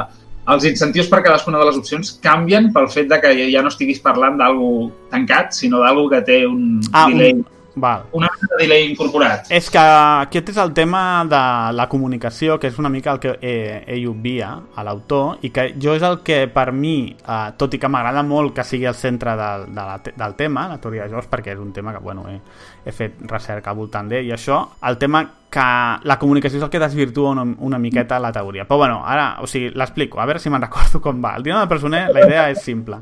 els 0.55 0.65
incentius 0.65 1.09
per 1.11 1.25
cadascuna 1.25 1.59
de 1.59 1.67
les 1.67 1.77
opcions 1.81 2.13
canvien 2.23 2.71
pel 2.73 2.87
fet 2.89 3.09
de 3.11 3.19
que 3.21 3.33
ja 3.51 3.65
no 3.67 3.69
estiguis 3.73 3.99
parlant 4.05 4.39
d'algú 4.39 4.93
tancat, 5.11 5.51
sinó 5.59 5.83
d'algú 5.83 6.07
que 6.13 6.23
té 6.23 6.39
un 6.47 6.79
Ah, 6.93 7.09
delay, 7.11 7.33
un... 7.35 7.45
Val. 7.81 8.07
una 8.13 8.29
mena 8.35 8.49
de 8.51 8.63
delay 8.63 8.91
incorporat. 8.91 9.51
És 9.51 9.71
que 9.71 9.79
aquest 9.79 10.51
és 10.55 10.61
el 10.61 10.73
tema 10.75 11.25
de 11.29 11.43
la 11.77 11.89
comunicació, 11.89 12.59
que 12.59 12.69
és 12.69 12.79
una 12.79 12.89
mica 12.89 13.13
el 13.13 13.21
que 13.23 13.37
eh, 13.41 13.85
ell 13.87 14.07
obvia 14.11 14.51
a 14.75 14.85
l'autor, 14.85 15.39
i 15.43 15.51
que 15.55 15.73
jo 15.81 15.95
és 15.97 16.03
el 16.03 16.21
que 16.27 16.47
per 16.53 16.71
mi, 16.73 17.15
eh, 17.17 17.41
tot 17.57 17.75
i 17.75 17.81
que 17.81 17.89
m'agrada 17.89 18.23
molt 18.23 18.55
que 18.57 18.65
sigui 18.65 18.89
el 18.89 18.99
centre 18.99 19.37
del, 19.39 19.69
de 19.75 19.89
la, 19.91 19.99
del 20.05 20.37
tema, 20.37 20.69
la 20.69 20.81
teoria 20.83 21.07
de 21.07 21.15
jocs, 21.15 21.31
perquè 21.31 21.55
és 21.55 21.63
un 21.63 21.73
tema 21.73 21.95
que 21.95 22.03
bueno, 22.05 22.29
he, 22.29 22.41
he 22.85 22.93
fet 22.93 23.21
recerca 23.29 23.71
al 23.71 23.81
voltant 23.81 24.09
d'ell 24.09 24.29
i 24.29 24.35
això, 24.35 24.63
el 24.89 24.99
tema 24.99 25.25
que 25.49 25.65
la 26.05 26.19
comunicació 26.21 26.59
és 26.59 26.65
el 26.65 26.71
que 26.71 26.81
desvirtua 26.81 27.33
una, 27.33 27.45
una 27.65 27.79
miqueta 27.81 28.19
la 28.21 28.33
teoria. 28.33 28.67
Però 28.69 28.79
bueno, 28.83 29.01
ara, 29.07 29.39
o 29.41 29.47
sigui, 29.49 29.73
l'explico, 29.79 30.21
a 30.21 30.27
veure 30.29 30.43
si 30.43 30.53
me'n 30.53 30.63
recordo 30.63 31.01
com 31.01 31.23
va. 31.25 31.37
El 31.39 31.47
dilema 31.47 31.65
del 31.65 31.71
presoner, 31.73 32.03
la 32.13 32.27
idea 32.27 32.49
és 32.53 32.61
simple. 32.63 33.01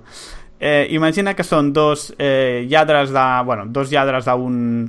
Eh, 0.59 0.87
imagina 0.97 1.35
que 1.37 1.45
són 1.45 1.73
dos 1.77 2.13
eh, 2.19 2.67
lladres 2.69 3.13
de... 3.13 3.25
Bueno, 3.45 3.67
dos 3.69 3.91
lladres 3.93 4.25
d'un 4.25 4.87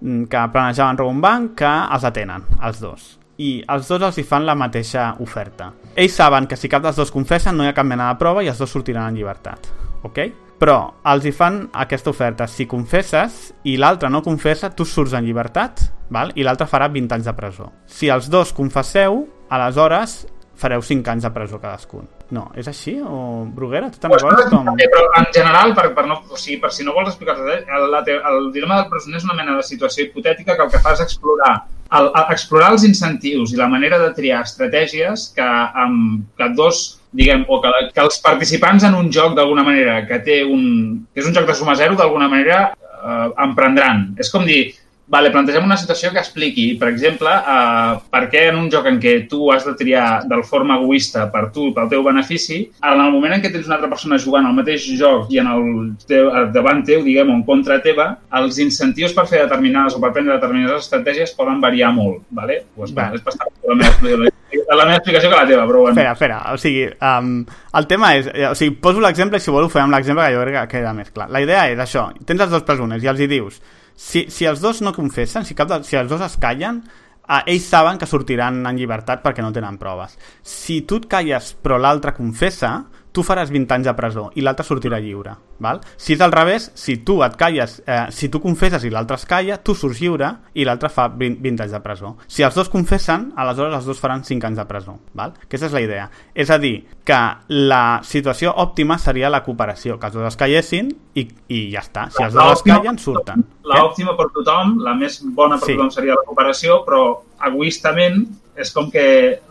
mm, 0.00 0.24
que 0.30 0.46
planejaven 0.52 0.98
robar 0.98 1.14
un 1.14 1.20
banc 1.22 1.58
que 1.60 1.74
els 1.94 2.06
detenen, 2.08 2.46
els 2.62 2.80
dos. 2.82 3.10
I 3.38 3.64
els 3.70 3.88
dos 3.90 4.02
els 4.02 4.18
hi 4.18 4.26
fan 4.26 4.46
la 4.46 4.54
mateixa 4.58 5.12
oferta. 5.22 5.72
Ells 5.94 6.14
saben 6.14 6.46
que 6.46 6.58
si 6.58 6.70
cap 6.70 6.82
dels 6.82 6.98
dos 6.98 7.10
confessen 7.14 7.56
no 7.56 7.64
hi 7.66 7.70
ha 7.70 7.76
cap 7.76 7.86
mena 7.86 8.12
de 8.12 8.18
prova 8.18 8.42
i 8.42 8.50
els 8.50 8.58
dos 8.58 8.70
sortiran 8.70 9.10
en 9.10 9.18
llibertat. 9.18 9.70
Ok? 10.06 10.20
Però 10.58 10.78
els 11.10 11.26
hi 11.26 11.32
fan 11.34 11.64
aquesta 11.72 12.12
oferta. 12.12 12.46
Si 12.46 12.66
confesses 12.70 13.52
i 13.66 13.74
l'altre 13.76 14.10
no 14.10 14.22
confessa, 14.22 14.70
tu 14.70 14.86
surts 14.86 15.14
en 15.14 15.26
llibertat 15.26 15.82
val? 16.14 16.30
i 16.38 16.44
l'altre 16.46 16.68
farà 16.70 16.88
20 16.88 17.16
anys 17.16 17.26
de 17.26 17.34
presó. 17.34 17.70
Si 17.86 18.08
els 18.12 18.30
dos 18.30 18.52
confesseu, 18.54 19.24
aleshores 19.50 20.24
fareu 20.56 20.82
5 20.82 21.10
anys 21.10 21.24
de 21.26 21.30
presó 21.34 21.58
cadascun. 21.60 22.06
No, 22.34 22.46
és 22.58 22.68
així? 22.70 22.94
O 23.02 23.44
Bruguera, 23.54 23.90
tu 23.90 24.00
te'n 24.00 24.12
Pues, 24.12 24.22
recordes 24.22 24.50
com... 24.52 24.68
eh, 24.78 24.88
però 24.90 25.04
en 25.20 25.28
general, 25.34 25.74
per, 25.76 25.88
per, 25.96 26.06
no, 26.10 26.20
o 26.30 26.38
sigui, 26.40 26.58
per 26.62 26.72
si 26.72 26.86
no 26.86 26.94
vols 26.96 27.10
explicar 27.12 27.36
res, 27.40 27.64
el, 27.68 27.96
el 27.98 28.50
dilema 28.54 28.80
del 28.80 28.90
presoner 28.90 29.20
és 29.20 29.26
una 29.28 29.36
mena 29.38 29.56
de 29.58 29.64
situació 29.66 30.06
hipotètica 30.06 30.56
que 30.56 30.66
el 30.66 30.70
que 30.72 30.82
fa 30.84 30.94
és 30.96 31.02
explorar, 31.04 31.54
el, 31.90 32.08
el, 32.08 32.26
explorar 32.34 32.72
els 32.74 32.86
incentius 32.88 33.52
i 33.54 33.60
la 33.60 33.68
manera 33.70 33.98
de 34.02 34.12
triar 34.16 34.42
estratègies 34.46 35.28
que, 35.36 35.48
amb, 35.84 36.28
que 36.38 36.50
dos 36.56 36.84
diguem, 37.14 37.44
o 37.48 37.60
que, 37.62 37.70
que 37.94 38.02
els 38.02 38.18
participants 38.22 38.86
en 38.88 38.96
un 38.98 39.10
joc 39.14 39.36
d'alguna 39.36 39.62
manera 39.66 40.00
que 40.08 40.18
té 40.24 40.40
un, 40.44 41.04
que 41.14 41.22
és 41.22 41.28
un 41.30 41.36
joc 41.36 41.46
de 41.50 41.54
suma 41.54 41.76
zero 41.78 41.94
d'alguna 41.98 42.26
manera 42.30 42.64
eh, 42.72 43.28
emprendran. 43.46 44.08
És 44.18 44.32
com 44.32 44.46
dir, 44.48 44.72
Vale, 45.06 45.28
plantegem 45.30 45.66
una 45.66 45.76
situació 45.76 46.08
que 46.14 46.18
expliqui, 46.22 46.62
per 46.80 46.88
exemple, 46.88 47.28
uh, 47.28 47.98
per 48.10 48.22
què 48.32 48.46
en 48.48 48.56
un 48.56 48.70
joc 48.72 48.86
en 48.88 48.96
què 49.02 49.12
tu 49.28 49.50
has 49.52 49.66
de 49.68 49.74
triar 49.76 50.22
de 50.24 50.38
forma 50.48 50.78
egoista 50.80 51.26
per 51.30 51.50
tu, 51.52 51.66
pel 51.76 51.90
teu 51.90 52.02
benefici, 52.06 52.62
en 52.80 53.02
el 53.04 53.12
moment 53.12 53.34
en 53.36 53.42
què 53.44 53.50
tens 53.52 53.68
una 53.68 53.76
altra 53.76 53.90
persona 53.92 54.16
jugant 54.18 54.48
al 54.48 54.56
mateix 54.56 54.86
joc 54.96 55.28
i 55.34 55.42
en 55.42 55.50
el 55.52 55.68
teu, 56.08 56.30
eh, 56.32 56.46
davant 56.56 56.80
teu, 56.88 57.02
diguem, 57.04 57.30
o 57.30 57.36
en 57.36 57.44
contra 57.44 57.76
teva, 57.84 58.06
els 58.40 58.58
incentius 58.64 59.12
per 59.12 59.26
fer 59.28 59.42
determinades 59.44 59.98
o 59.98 60.00
per 60.00 60.14
prendre 60.16 60.38
determinades 60.38 60.88
estratègies 60.88 61.36
poden 61.36 61.60
variar 61.60 61.92
molt, 61.92 62.24
vale? 62.30 62.62
Pues, 62.74 62.96
Va. 62.96 63.10
va. 63.10 63.20
És 63.20 63.22
bastant 63.28 63.52
la 63.68 63.74
meva, 63.76 63.92
explicació- 63.92 64.64
la 64.72 64.84
meva 64.84 64.96
explicació 64.96 65.30
que 65.30 65.36
la 65.36 65.46
teva, 65.46 65.68
però 65.68 65.84
bueno. 65.84 65.94
Espera, 66.00 66.12
espera, 66.12 66.40
o 66.54 66.56
sigui, 66.56 66.88
um, 67.04 67.44
el 67.74 67.86
tema 67.86 68.16
és, 68.16 68.32
eh, 68.32 68.48
o 68.48 68.54
sigui, 68.54 68.76
poso 68.80 69.04
l'exemple 69.04 69.36
i 69.36 69.40
si 69.40 69.50
vol 69.52 69.68
ho 69.68 69.68
fem 69.68 69.84
amb 69.84 69.92
l'exemple 69.98 70.24
que 70.24 70.34
jo 70.34 70.48
crec 70.48 70.60
que 70.62 70.78
queda 70.78 70.96
més 70.96 71.10
clar. 71.10 71.28
La 71.30 71.44
idea 71.44 71.68
és 71.70 71.78
això, 71.78 72.08
tens 72.24 72.40
els 72.40 72.50
dos 72.50 72.62
presoners 72.64 73.04
i 73.04 73.12
els 73.12 73.20
hi 73.20 73.26
dius, 73.26 73.60
si, 73.94 74.26
si 74.30 74.46
els 74.46 74.60
dos 74.60 74.82
no 74.82 74.92
confessen, 74.94 75.46
si, 75.46 75.54
cap 75.54 75.70
de, 75.70 75.80
si 75.86 75.96
els 75.96 76.10
dos 76.10 76.22
es 76.24 76.36
callen, 76.42 76.82
eh, 77.28 77.40
ells 77.54 77.68
saben 77.70 77.98
que 78.00 78.08
sortiran 78.10 78.60
en 78.66 78.78
llibertat 78.78 79.22
perquè 79.24 79.44
no 79.44 79.52
tenen 79.54 79.78
proves. 79.80 80.18
Si 80.42 80.82
tu 80.82 81.00
et 81.02 81.08
calles 81.10 81.54
però 81.62 81.78
l'altre 81.80 82.14
confessa, 82.16 82.76
tu 83.14 83.22
faràs 83.22 83.52
20 83.54 83.70
anys 83.76 83.86
de 83.86 83.92
presó 83.94 84.24
i 84.34 84.42
l'altre 84.42 84.64
sortirà 84.66 84.98
lliure. 84.98 85.36
Val? 85.62 85.78
Si 85.96 86.16
és 86.16 86.20
al 86.24 86.32
revés, 86.34 86.64
si 86.74 86.96
tu 87.06 87.20
et 87.22 87.36
calles, 87.38 87.76
eh, 87.86 88.08
si 88.10 88.26
tu 88.28 88.40
confesses 88.42 88.82
i 88.84 88.90
l'altre 88.90 89.14
es 89.14 89.24
calla, 89.30 89.60
tu 89.62 89.72
surts 89.78 90.00
lliure 90.02 90.32
i 90.58 90.64
l'altre 90.66 90.88
fa 90.90 91.06
20, 91.08 91.38
20 91.40 91.62
anys 91.62 91.72
de 91.76 91.80
presó. 91.80 92.16
Si 92.26 92.42
els 92.42 92.56
dos 92.58 92.68
confessen, 92.68 93.28
aleshores 93.36 93.76
els 93.78 93.86
dos 93.86 94.00
faran 94.02 94.24
5 94.26 94.48
anys 94.50 94.58
de 94.58 94.64
presó. 94.66 94.96
Val? 95.14 95.32
Aquesta 95.46 95.66
és 95.70 95.72
la 95.72 95.80
idea. 95.84 96.08
És 96.34 96.50
a 96.50 96.58
dir, 96.58 96.74
que 97.06 97.20
la 97.48 98.00
situació 98.02 98.50
òptima 98.56 98.98
seria 98.98 99.30
la 99.30 99.44
cooperació, 99.44 99.96
que 100.00 100.06
els 100.10 100.14
dos 100.18 100.26
es 100.32 100.36
callessin 100.36 100.90
i, 101.14 101.28
i 101.54 101.70
ja 101.70 101.80
està. 101.86 102.08
Si 102.10 102.20
els 102.22 102.34
dos 102.34 102.42
es 102.42 102.58
L'òptima- 102.58 102.80
callen, 102.82 102.98
surten. 102.98 103.44
La 103.62 103.84
òptima 103.84 104.16
per 104.18 104.26
tothom, 104.34 104.80
la 104.82 104.94
més 104.94 105.22
bona 105.24 105.56
per 105.58 105.68
Sí. 105.68 105.76
tothom 105.76 105.90
seria 105.90 106.14
la 106.18 106.24
cooperació, 106.26 106.82
però 106.84 107.20
egoistament 107.46 108.26
és 108.60 108.70
com 108.74 108.90
que 108.90 109.04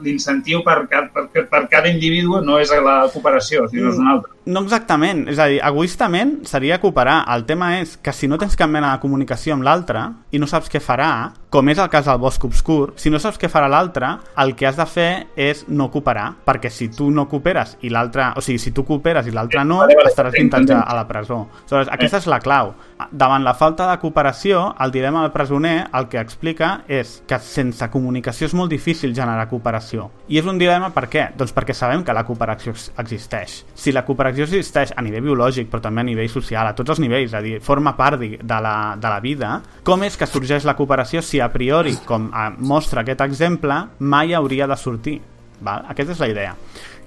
l'incentiu 0.06 0.62
per, 0.66 0.84
per, 0.92 1.26
per 1.52 1.64
cada 1.72 1.92
individu 1.92 2.40
no 2.46 2.60
és 2.62 2.72
la 2.72 3.04
cooperació, 3.14 3.68
sinó 3.72 3.92
és 3.92 4.00
un 4.00 4.10
altre. 4.16 4.33
No 4.46 4.60
exactament, 4.66 5.28
és 5.32 5.40
a 5.40 5.46
dir, 5.48 5.62
egoistament 5.64 6.42
seria 6.50 6.80
cooperar. 6.82 7.22
El 7.32 7.46
tema 7.48 7.78
és 7.80 7.96
que 8.04 8.12
si 8.12 8.28
no 8.28 8.36
tens 8.38 8.58
cap 8.60 8.68
mena 8.70 8.90
de 8.92 9.00
comunicació 9.00 9.54
amb 9.56 9.64
l'altre 9.64 10.02
i 10.36 10.40
no 10.42 10.48
saps 10.52 10.68
què 10.70 10.82
farà, 10.84 11.32
com 11.54 11.70
és 11.70 11.78
el 11.80 11.88
cas 11.94 12.08
del 12.10 12.18
bosc 12.20 12.44
obscur, 12.44 12.94
si 12.98 13.12
no 13.14 13.20
saps 13.22 13.38
què 13.40 13.48
farà 13.48 13.70
l'altre, 13.70 14.10
el 14.42 14.56
que 14.58 14.66
has 14.68 14.76
de 14.76 14.86
fer 14.90 15.10
és 15.40 15.64
no 15.70 15.88
cooperar, 15.94 16.34
perquè 16.44 16.72
si 16.74 16.90
tu 16.90 17.12
no 17.14 17.28
cooperes 17.30 17.78
i 17.86 17.92
l'altre, 17.94 18.32
o 18.36 18.42
sigui, 18.42 18.58
si 18.60 18.72
tu 18.74 18.84
cooperes 18.84 19.30
i 19.30 19.32
l'altre 19.32 19.64
no, 19.64 19.84
estaràs 20.10 20.34
entenc, 20.34 20.58
20 20.66 20.74
anys 20.74 20.74
a, 20.82 20.96
la 20.98 21.06
presó. 21.08 21.44
Aleshores, 21.62 21.94
aquesta 21.94 22.18
és 22.24 22.28
la 22.28 22.42
clau. 22.44 22.74
Davant 23.12 23.44
la 23.46 23.54
falta 23.54 23.88
de 23.92 24.00
cooperació, 24.02 24.74
el 24.82 24.92
dilema 24.92 25.22
del 25.22 25.32
presoner 25.32 25.88
el 25.94 26.10
que 26.10 26.20
explica 26.20 26.82
és 26.88 27.22
que 27.28 27.40
sense 27.40 27.88
comunicació 27.94 28.48
és 28.50 28.58
molt 28.58 28.72
difícil 28.74 29.14
generar 29.16 29.48
cooperació. 29.52 30.10
I 30.28 30.40
és 30.42 30.50
un 30.50 30.58
dilema 30.60 30.90
per 30.96 31.06
què? 31.08 31.30
Doncs 31.38 31.54
perquè 31.54 31.76
sabem 31.78 32.04
que 32.04 32.16
la 32.18 32.26
cooperació 32.26 32.74
ex- 32.74 32.90
existeix. 32.98 33.62
Si 33.76 33.92
la 33.94 34.04
cooperació 34.04 34.33
existeix 34.42 34.92
a 34.98 35.02
nivell 35.06 35.22
biològic, 35.22 35.70
però 35.70 35.82
també 35.82 36.02
a 36.02 36.04
nivell 36.08 36.30
social, 36.30 36.66
a 36.66 36.74
tots 36.74 36.90
els 36.90 37.00
nivells, 37.00 37.30
és 37.30 37.34
a 37.38 37.42
dir, 37.42 37.60
forma 37.62 37.94
part 37.96 38.18
di- 38.20 38.38
de 38.42 38.60
la, 38.62 38.96
de 38.98 39.08
la 39.14 39.20
vida, 39.20 39.62
com 39.84 40.02
és 40.04 40.18
que 40.18 40.26
sorgeix 40.26 40.66
la 40.66 40.74
cooperació 40.76 41.22
si 41.22 41.40
a 41.40 41.52
priori, 41.54 41.94
com 42.06 42.32
eh, 42.34 42.50
mostra 42.58 43.02
aquest 43.02 43.22
exemple, 43.22 43.78
mai 44.00 44.34
hauria 44.34 44.66
de 44.68 44.76
sortir? 44.76 45.20
Val? 45.62 45.86
Aquesta 45.94 46.14
és 46.18 46.20
la 46.20 46.28
idea. 46.34 46.56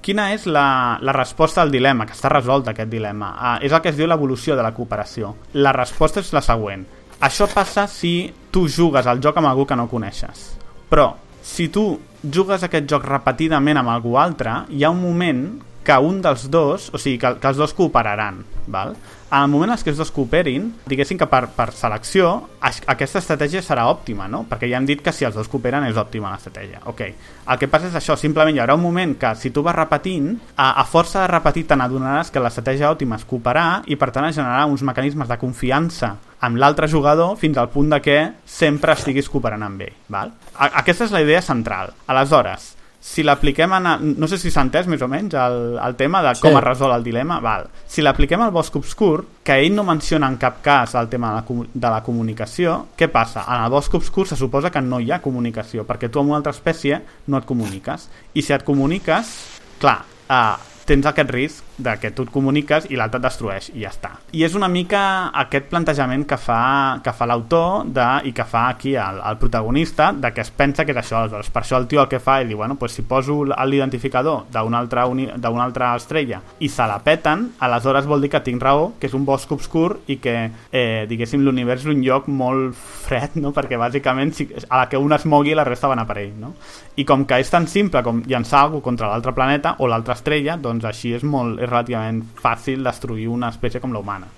Quina 0.00 0.28
és 0.32 0.46
la, 0.46 0.98
la 1.02 1.12
resposta 1.12 1.60
al 1.62 1.70
dilema, 1.74 2.06
que 2.06 2.14
està 2.14 2.30
resolt 2.30 2.68
aquest 2.70 2.88
dilema? 2.88 3.34
Ah, 3.36 3.58
és 3.60 3.72
el 3.74 3.80
que 3.82 3.90
es 3.90 3.96
diu 3.98 4.06
l'evolució 4.06 4.55
de 4.55 4.62
la 4.62 4.70
cooperació. 4.72 5.34
La 5.58 5.72
resposta 5.74 6.20
és 6.22 6.30
la 6.32 6.40
següent. 6.46 6.86
Això 7.26 7.48
passa 7.52 7.88
si 7.90 8.30
tu 8.52 8.68
jugues 8.68 9.06
al 9.08 9.18
joc 9.24 9.36
amb 9.40 9.48
algú 9.50 9.66
que 9.66 9.74
no 9.74 9.88
coneixes. 9.90 10.52
Però, 10.88 11.08
si 11.42 11.68
tu 11.74 11.98
jugues 12.22 12.62
aquest 12.62 12.86
joc 12.90 13.05
repetidament 13.08 13.78
amb 13.80 13.88
algú 13.90 14.14
altre, 14.20 14.52
hi 14.70 14.84
ha 14.84 14.90
un 14.94 15.00
moment 15.02 15.42
que 15.86 15.97
un 16.02 16.18
dels 16.24 16.48
dos, 16.50 16.90
o 16.92 16.98
sigui, 16.98 17.20
que, 17.23 17.36
que 17.39 17.52
els 17.52 17.60
dos 17.60 17.74
cooperaran, 17.76 18.42
val? 18.66 18.97
En 19.26 19.42
el 19.42 19.50
moment 19.50 19.73
en 19.74 19.78
què 19.82 19.90
els 19.90 19.98
dos 19.98 20.12
cooperin, 20.15 20.68
diguéssim 20.86 21.18
que 21.18 21.26
per, 21.26 21.48
per 21.55 21.73
selecció, 21.74 22.28
aquesta 22.62 23.18
estratègia 23.18 23.62
serà 23.62 23.89
òptima, 23.90 24.28
no? 24.31 24.44
Perquè 24.47 24.68
ja 24.70 24.78
hem 24.78 24.86
dit 24.86 25.02
que 25.02 25.10
si 25.15 25.26
els 25.26 25.34
dos 25.34 25.50
cooperen 25.50 25.86
és 25.89 25.98
òptima 25.98 26.31
l'estratègia. 26.31 26.84
Ok. 26.90 27.02
El 27.47 27.58
que 27.58 27.68
passa 27.70 27.90
és 27.90 27.98
això, 27.98 28.15
simplement 28.18 28.55
hi 28.55 28.62
haurà 28.62 28.76
un 28.78 28.84
moment 28.84 29.16
que 29.18 29.32
si 29.39 29.50
tu 29.50 29.65
vas 29.66 29.74
repetint, 29.74 30.31
a, 30.55 30.73
a 30.78 30.86
força 30.86 31.24
de 31.24 31.32
repetir 31.32 31.66
te 31.66 31.78
n'adonaràs 31.78 32.31
que 32.31 32.42
l'estratègia 32.42 32.92
òptima 32.92 33.18
és 33.18 33.26
cooperar 33.26 33.82
i 33.90 33.98
per 33.98 34.12
tant 34.15 34.28
es 34.31 34.39
generarà 34.39 34.70
uns 34.70 34.86
mecanismes 34.86 35.31
de 35.31 35.40
confiança 35.42 36.15
amb 36.47 36.62
l'altre 36.62 36.86
jugador 36.86 37.34
fins 37.40 37.58
al 37.58 37.73
punt 37.74 37.90
de 37.97 38.00
que 38.05 38.18
sempre 38.47 38.94
estiguis 38.94 39.31
cooperant 39.32 39.66
amb 39.66 39.82
ell. 39.89 39.98
Val? 40.06 40.34
A, 40.55 40.70
aquesta 40.84 41.10
és 41.10 41.15
la 41.15 41.26
idea 41.26 41.42
central. 41.42 41.97
Aleshores, 42.06 42.76
si 43.00 43.23
l'apliquem 43.23 43.73
a- 43.73 43.99
No 43.99 44.26
sé 44.28 44.39
si 44.39 44.50
s'ha 44.50 44.62
entès 44.62 44.86
més 44.86 45.02
o 45.02 45.08
menys 45.08 45.34
el, 45.34 45.78
el 45.78 45.94
tema 45.97 46.23
de 46.23 46.33
com 46.41 46.50
Sí. 46.50 46.57
es 46.57 46.65
resol 46.65 46.92
el 46.92 47.05
dilema. 47.05 47.39
Val. 47.41 47.68
Si 47.86 48.02
l'apliquem 48.02 48.41
al 48.42 48.50
bosc 48.50 48.75
obscur, 48.76 49.25
que 49.44 49.60
ell 49.60 49.75
no 49.75 49.84
menciona 49.84 50.26
en 50.28 50.36
cap 50.36 50.60
cas 50.62 50.94
el 50.94 51.08
tema 51.08 51.28
de 51.31 51.34
la, 51.36 51.66
de 51.75 51.91
la 51.91 52.02
comunicació, 52.02 52.89
què 52.99 53.08
passa? 53.08 53.44
En 53.49 53.62
el 53.65 53.70
bosc 53.70 53.94
obscur 53.94 54.26
se 54.26 54.36
suposa 54.36 54.70
que 54.70 54.81
no 54.81 54.99
hi 55.00 55.10
ha 55.12 55.20
comunicació, 55.23 55.86
perquè 55.86 56.10
tu 56.10 56.18
amb 56.20 56.28
una 56.31 56.39
altra 56.39 56.52
espècie 56.52 57.00
no 57.28 57.39
et 57.39 57.44
comuniques. 57.44 58.08
I 58.34 58.42
si 58.42 58.52
et 58.52 58.65
comuniques, 58.65 59.31
clar, 59.78 60.00
eh, 60.28 60.57
tens 60.86 61.07
aquest 61.07 61.31
risc 61.31 61.65
de 61.78 61.96
que 62.00 62.10
tu 62.10 62.24
et 62.26 62.32
comuniques 62.32 62.88
i 62.90 62.96
l'altre 62.96 63.20
et 63.20 63.26
destrueix 63.26 63.70
i 63.74 63.84
ja 63.84 63.92
està. 63.92 64.12
I 64.32 64.44
és 64.46 64.56
una 64.58 64.68
mica 64.72 65.30
aquest 65.44 65.68
plantejament 65.70 66.26
que 66.28 66.38
fa, 66.40 67.00
que 67.05 67.12
fa 67.12 67.28
l'autor 67.28 67.88
i 68.24 68.32
que 68.36 68.44
fa 68.48 68.68
aquí 68.68 68.94
el, 68.96 69.20
el 69.20 69.38
protagonista 69.40 70.12
de 70.12 70.32
que 70.32 70.42
es 70.44 70.50
pensa 70.50 70.84
que 70.84 70.94
és 70.94 71.00
això. 71.00 71.20
Aleshores, 71.20 71.50
per 71.52 71.62
això 71.62 71.80
el 71.80 71.88
tio 71.90 72.02
el 72.02 72.10
que 72.12 72.20
fa 72.20 72.40
és 72.42 72.48
dir, 72.48 72.56
bueno, 72.56 72.76
pues 72.76 72.96
si 72.96 73.02
poso 73.02 73.42
l'identificador 73.44 74.46
d'una 74.52 74.78
altra, 74.78 75.06
d'una 75.06 75.64
altra 75.64 75.94
estrella 75.96 76.40
i 76.60 76.68
se 76.68 76.86
la 76.88 76.98
peten, 77.05 77.50
aleshores 77.60 78.06
vol 78.06 78.24
dir 78.24 78.30
que 78.32 78.42
tinc 78.44 78.62
raó, 78.62 78.92
que 79.00 79.08
és 79.10 79.14
un 79.16 79.24
bosc 79.28 79.52
obscur 79.52 80.00
i 80.06 80.18
que, 80.22 80.36
eh, 80.70 81.06
diguéssim, 81.08 81.42
l'univers 81.44 81.84
és 81.84 81.92
un 81.92 82.02
lloc 82.05 82.28
molt 82.28 82.76
fred, 82.76 83.36
no? 83.40 83.52
perquè 83.56 83.78
bàsicament 83.80 84.32
si, 84.36 84.48
a 84.68 84.82
la 84.82 84.88
que 84.88 85.00
un 85.00 85.12
es 85.12 85.26
mogui 85.26 85.55
la 85.55 85.64
resta 85.64 85.88
van 85.88 86.02
a 86.02 86.06
per 86.08 86.18
ell. 86.22 86.34
No? 86.40 86.55
I 86.96 87.05
com 87.05 87.26
que 87.28 87.38
és 87.42 87.50
tan 87.52 87.66
simple 87.68 88.02
com 88.02 88.22
llançar 88.26 88.64
alguna 88.64 88.84
contra 88.84 89.10
l'altre 89.10 89.34
planeta 89.36 89.76
o 89.78 89.88
l'altra 89.90 90.16
estrella, 90.16 90.56
doncs 90.56 90.86
així 90.88 91.12
és, 91.16 91.24
molt, 91.26 91.60
és 91.66 91.70
relativament 91.70 92.22
fàcil 92.40 92.86
destruir 92.86 93.28
una 93.28 93.50
espècie 93.52 93.82
com 93.82 93.92
la 93.92 94.02
humana. 94.02 94.30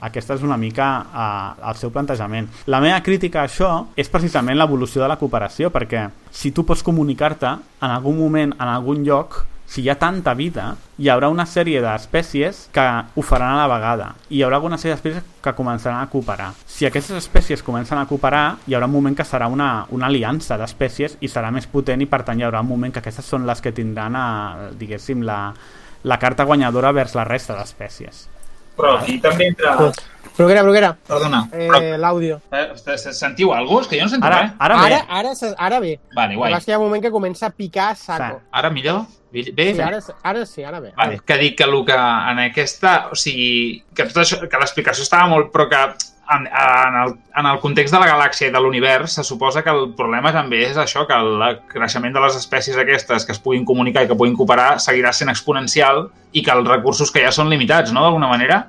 Aquesta 0.00 0.36
és 0.36 0.44
una 0.46 0.56
mica 0.56 0.86
eh, 1.02 1.68
el 1.68 1.78
seu 1.80 1.90
plantejament. 1.90 2.46
La 2.70 2.78
meva 2.84 3.00
crítica 3.02 3.42
a 3.42 3.48
això 3.48 3.72
és 3.98 4.10
precisament 4.12 4.58
l'evolució 4.58 5.02
de 5.02 5.10
la 5.10 5.18
cooperació, 5.18 5.72
perquè 5.74 6.06
si 6.30 6.52
tu 6.54 6.64
pots 6.64 6.84
comunicar-te 6.86 7.56
en 7.58 7.90
algun 7.90 8.18
moment, 8.18 8.54
en 8.54 8.68
algun 8.68 9.02
lloc, 9.06 9.42
si 9.68 9.82
hi 9.82 9.90
ha 9.90 9.98
tanta 10.00 10.32
vida, 10.32 10.70
hi 10.96 11.10
haurà 11.12 11.28
una 11.28 11.44
sèrie 11.44 11.82
d'espècies 11.84 12.62
que 12.72 12.84
ho 13.12 13.24
faran 13.26 13.52
a 13.52 13.66
la 13.66 13.74
vegada. 13.74 14.06
I 14.30 14.38
hi 14.38 14.44
haurà 14.46 14.56
alguna 14.56 14.78
sèrie 14.80 14.94
d'espècies 14.94 15.26
que 15.44 15.52
començaran 15.58 15.98
a 16.00 16.08
cooperar. 16.08 16.54
Si 16.64 16.86
aquestes 16.88 17.18
espècies 17.18 17.62
comencen 17.66 18.00
a 18.00 18.06
cooperar, 18.08 18.46
hi 18.64 18.78
haurà 18.78 18.88
un 18.88 18.94
moment 18.94 19.18
que 19.18 19.26
serà 19.28 19.50
una, 19.52 19.84
una 19.92 20.08
aliança 20.08 20.56
d'espècies 20.56 21.18
i 21.20 21.28
serà 21.28 21.50
més 21.52 21.68
potent 21.68 22.00
i 22.00 22.08
per 22.08 22.22
tant 22.24 22.40
hi 22.40 22.46
haurà 22.48 22.62
un 22.64 22.70
moment 22.70 22.94
que 22.94 23.02
aquestes 23.02 23.28
són 23.28 23.44
les 23.50 23.60
que 23.60 23.74
tindran, 23.76 24.16
a, 24.16 24.70
diguéssim, 24.78 25.26
la, 25.28 25.42
la 26.04 26.18
carta 26.18 26.44
guanyadora 26.44 26.92
vers 26.92 27.14
la 27.14 27.24
resta 27.24 27.56
d'espècies. 27.58 28.28
Però 28.78 28.98
aquí 29.00 29.18
també 29.20 29.48
entra... 29.50 29.74
Bruguera, 30.38 30.62
Bruguera, 30.62 30.92
Perdona, 31.08 31.48
però... 31.50 31.80
eh, 31.82 31.96
l'àudio. 31.98 32.36
Eh, 32.54 32.68
se- 32.78 33.12
sentiu 33.12 33.50
alguna 33.52 33.80
cosa? 33.80 33.88
És 33.88 33.88
que 33.90 33.98
jo 33.98 34.04
no 34.04 34.10
sento 34.12 34.26
Ara, 34.28 34.36
res. 34.42 34.52
ara 34.60 34.76
Ara, 34.84 34.98
ara, 35.08 35.32
se- 35.34 35.54
ara 35.58 35.80
bé. 35.82 35.96
Vale, 36.14 36.36
Guai. 36.36 36.52
que 36.62 36.70
hi 36.70 36.74
ha 36.74 36.78
un 36.78 36.84
moment 36.84 37.02
que 37.02 37.10
comença 37.10 37.46
a 37.46 37.50
picar 37.50 37.88
a 37.90 37.94
saco. 37.96 38.38
Ara 38.52 38.70
millor? 38.70 39.00
Bé? 39.32 39.74
Sí, 39.74 39.80
ara, 39.82 39.98
ara 40.22 40.46
sí, 40.46 40.62
ara 40.62 40.78
bé. 40.80 40.92
Vale. 40.96 41.18
Que 41.26 41.36
dic 41.38 41.56
que 41.58 41.64
el 41.64 41.74
que 41.84 41.92
en 41.92 42.38
aquesta... 42.44 43.08
O 43.10 43.16
sigui, 43.18 43.82
que, 43.92 44.04
tot 44.06 44.22
això, 44.22 44.38
que 44.48 44.60
l'explicació 44.62 45.02
estava 45.02 45.26
molt... 45.26 45.50
Però 45.50 45.66
que 45.68 45.82
en, 46.34 46.46
en, 46.46 46.96
el, 47.02 47.14
en 47.36 47.46
el 47.46 47.60
context 47.60 47.94
de 47.94 48.00
la 48.00 48.08
galàxia 48.10 48.48
i 48.48 48.52
de 48.54 48.60
l'univers 48.60 49.16
se 49.18 49.24
suposa 49.24 49.62
que 49.64 49.72
el 49.72 49.94
problema 49.98 50.32
també 50.34 50.64
és 50.66 50.76
això, 50.80 51.06
que 51.08 51.16
el 51.16 51.62
creixement 51.72 52.14
de 52.14 52.24
les 52.24 52.36
espècies 52.36 52.76
aquestes 52.78 53.24
que 53.24 53.34
es 53.36 53.40
puguin 53.42 53.64
comunicar 53.68 54.04
i 54.04 54.10
que 54.10 54.18
puguin 54.18 54.36
cooperar 54.36 54.76
seguirà 54.84 55.14
sent 55.16 55.32
exponencial 55.32 56.08
i 56.32 56.44
que 56.44 56.54
els 56.54 56.68
recursos 56.68 57.10
que 57.10 57.24
ha 57.24 57.32
són 57.32 57.50
limitats, 57.52 57.94
no?, 57.94 58.04
d'alguna 58.04 58.28
manera. 58.30 58.62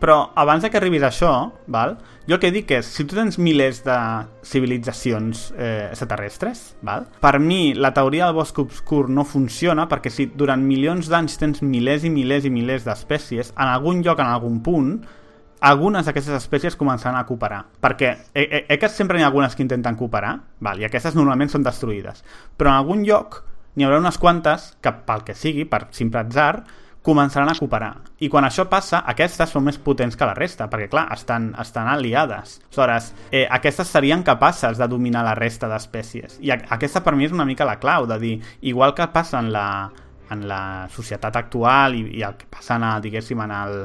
Però 0.00 0.30
abans 0.36 0.62
de 0.62 0.68
que 0.70 0.76
a 0.76 1.08
això, 1.08 1.52
val? 1.66 1.96
jo 2.26 2.34
el 2.34 2.40
que 2.40 2.50
dic 2.50 2.70
és, 2.74 2.86
si 2.90 3.04
tu 3.06 3.14
tens 3.14 3.38
milers 3.38 3.84
de 3.86 3.96
civilitzacions 4.44 5.52
eh, 5.56 5.86
extraterrestres, 5.92 6.74
val? 6.82 7.06
per 7.22 7.38
mi 7.38 7.72
la 7.72 7.92
teoria 7.94 8.26
del 8.26 8.34
bosc 8.34 8.58
obscur 8.58 9.08
no 9.08 9.24
funciona 9.24 9.86
perquè 9.88 10.10
si 10.10 10.26
durant 10.34 10.60
milions 10.60 11.08
d'anys 11.08 11.38
tens 11.38 11.62
milers 11.62 12.04
i 12.04 12.10
milers 12.10 12.44
i 12.44 12.50
milers 12.50 12.84
d'espècies, 12.84 13.54
en 13.56 13.70
algun 13.70 14.02
lloc, 14.02 14.18
en 14.18 14.26
algun 14.26 14.60
punt, 14.60 14.98
algunes 15.60 16.06
d'aquestes 16.06 16.36
espècies 16.36 16.76
començaran 16.76 17.18
a 17.18 17.26
cooperar. 17.26 17.62
Perquè 17.82 18.12
eh, 18.34 18.44
eh, 18.44 18.64
eh, 18.68 18.78
que 18.78 18.88
sempre 18.92 19.18
n'hi 19.18 19.24
ha 19.24 19.30
algunes 19.30 19.56
que 19.56 19.64
intenten 19.64 19.96
cooperar, 19.96 20.36
val? 20.60 20.80
i 20.80 20.88
aquestes 20.88 21.16
normalment 21.16 21.52
són 21.52 21.66
destruïdes. 21.66 22.24
Però 22.56 22.72
en 22.72 22.80
algun 22.80 23.04
lloc 23.06 23.42
n'hi 23.76 23.86
haurà 23.86 24.00
unes 24.00 24.18
quantes 24.18 24.74
que, 24.80 24.92
pel 25.06 25.24
que 25.24 25.36
sigui, 25.36 25.66
per 25.68 25.86
simple 25.96 26.22
atzar, 26.22 26.64
començaran 27.06 27.52
a 27.52 27.54
cooperar. 27.54 27.92
I 28.18 28.28
quan 28.32 28.44
això 28.48 28.64
passa, 28.66 29.04
aquestes 29.06 29.52
són 29.54 29.62
més 29.68 29.76
potents 29.78 30.16
que 30.18 30.26
la 30.26 30.34
resta, 30.34 30.66
perquè, 30.72 30.88
clar, 30.90 31.04
estan, 31.14 31.52
estan 31.62 31.86
aliades. 31.92 32.56
Aleshores, 32.66 33.12
eh, 33.30 33.44
aquestes 33.46 33.92
serien 33.94 34.24
capaces 34.26 34.80
de 34.80 34.88
dominar 34.90 35.22
la 35.22 35.36
resta 35.38 35.70
d'espècies. 35.70 36.40
I 36.42 36.50
aquesta 36.56 37.04
per 37.06 37.14
mi 37.14 37.28
és 37.28 37.36
una 37.36 37.46
mica 37.46 37.68
la 37.68 37.78
clau, 37.78 38.08
de 38.10 38.18
dir, 38.18 38.34
igual 38.60 38.96
que 38.98 39.06
passa 39.14 39.38
en 39.38 39.52
la, 39.54 39.66
en 40.30 40.46
la 40.48 40.88
societat 40.92 41.36
actual 41.38 41.94
i, 41.94 42.02
i 42.18 42.22
el 42.26 42.36
que 42.38 42.48
passa 42.50 42.76
en, 42.76 42.84
el, 42.86 43.02
diguéssim, 43.04 43.40
en, 43.44 43.52
el, 43.54 43.76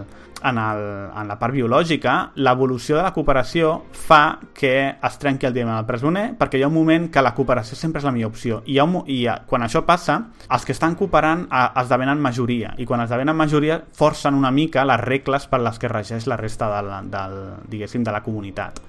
en, 0.43 0.57
el, 0.57 0.83
en 1.21 1.29
la 1.29 1.37
part 1.39 1.53
biològica, 1.55 2.15
l'evolució 2.41 2.97
de 2.97 3.05
la 3.05 3.13
cooperació 3.15 3.73
fa 4.07 4.39
que 4.57 4.73
es 4.91 5.17
trenqui 5.21 5.49
el 5.49 5.55
dilema 5.55 5.77
del 5.77 5.89
presoner 5.89 6.25
perquè 6.39 6.59
hi 6.59 6.65
ha 6.65 6.71
un 6.71 6.77
moment 6.77 7.09
que 7.13 7.23
la 7.23 7.33
cooperació 7.37 7.77
sempre 7.77 8.01
és 8.01 8.07
la 8.07 8.13
millor 8.15 8.33
opció 8.33 8.61
i, 8.65 8.75
hi 8.75 8.79
ha 8.81 8.87
un, 8.87 9.01
i 9.07 9.23
eh, 9.29 9.37
quan 9.47 9.65
això 9.65 9.83
passa, 9.87 10.17
els 10.49 10.65
que 10.65 10.75
estan 10.75 10.97
cooperant 10.99 11.45
eh, 11.47 11.65
esdevenen 11.83 12.21
majoria 12.21 12.75
i 12.81 12.87
quan 12.89 13.03
esdevenen 13.05 13.37
majoria 13.37 13.81
forcen 13.97 14.37
una 14.37 14.51
mica 14.51 14.85
les 14.87 15.03
regles 15.03 15.47
per 15.51 15.61
les 15.61 15.77
que 15.79 15.91
regeix 15.91 16.27
la 16.27 16.39
resta 16.39 16.71
del, 16.77 16.93
del, 17.11 17.37
diguéssim, 17.69 18.03
de 18.03 18.15
la 18.15 18.23
comunitat. 18.25 18.81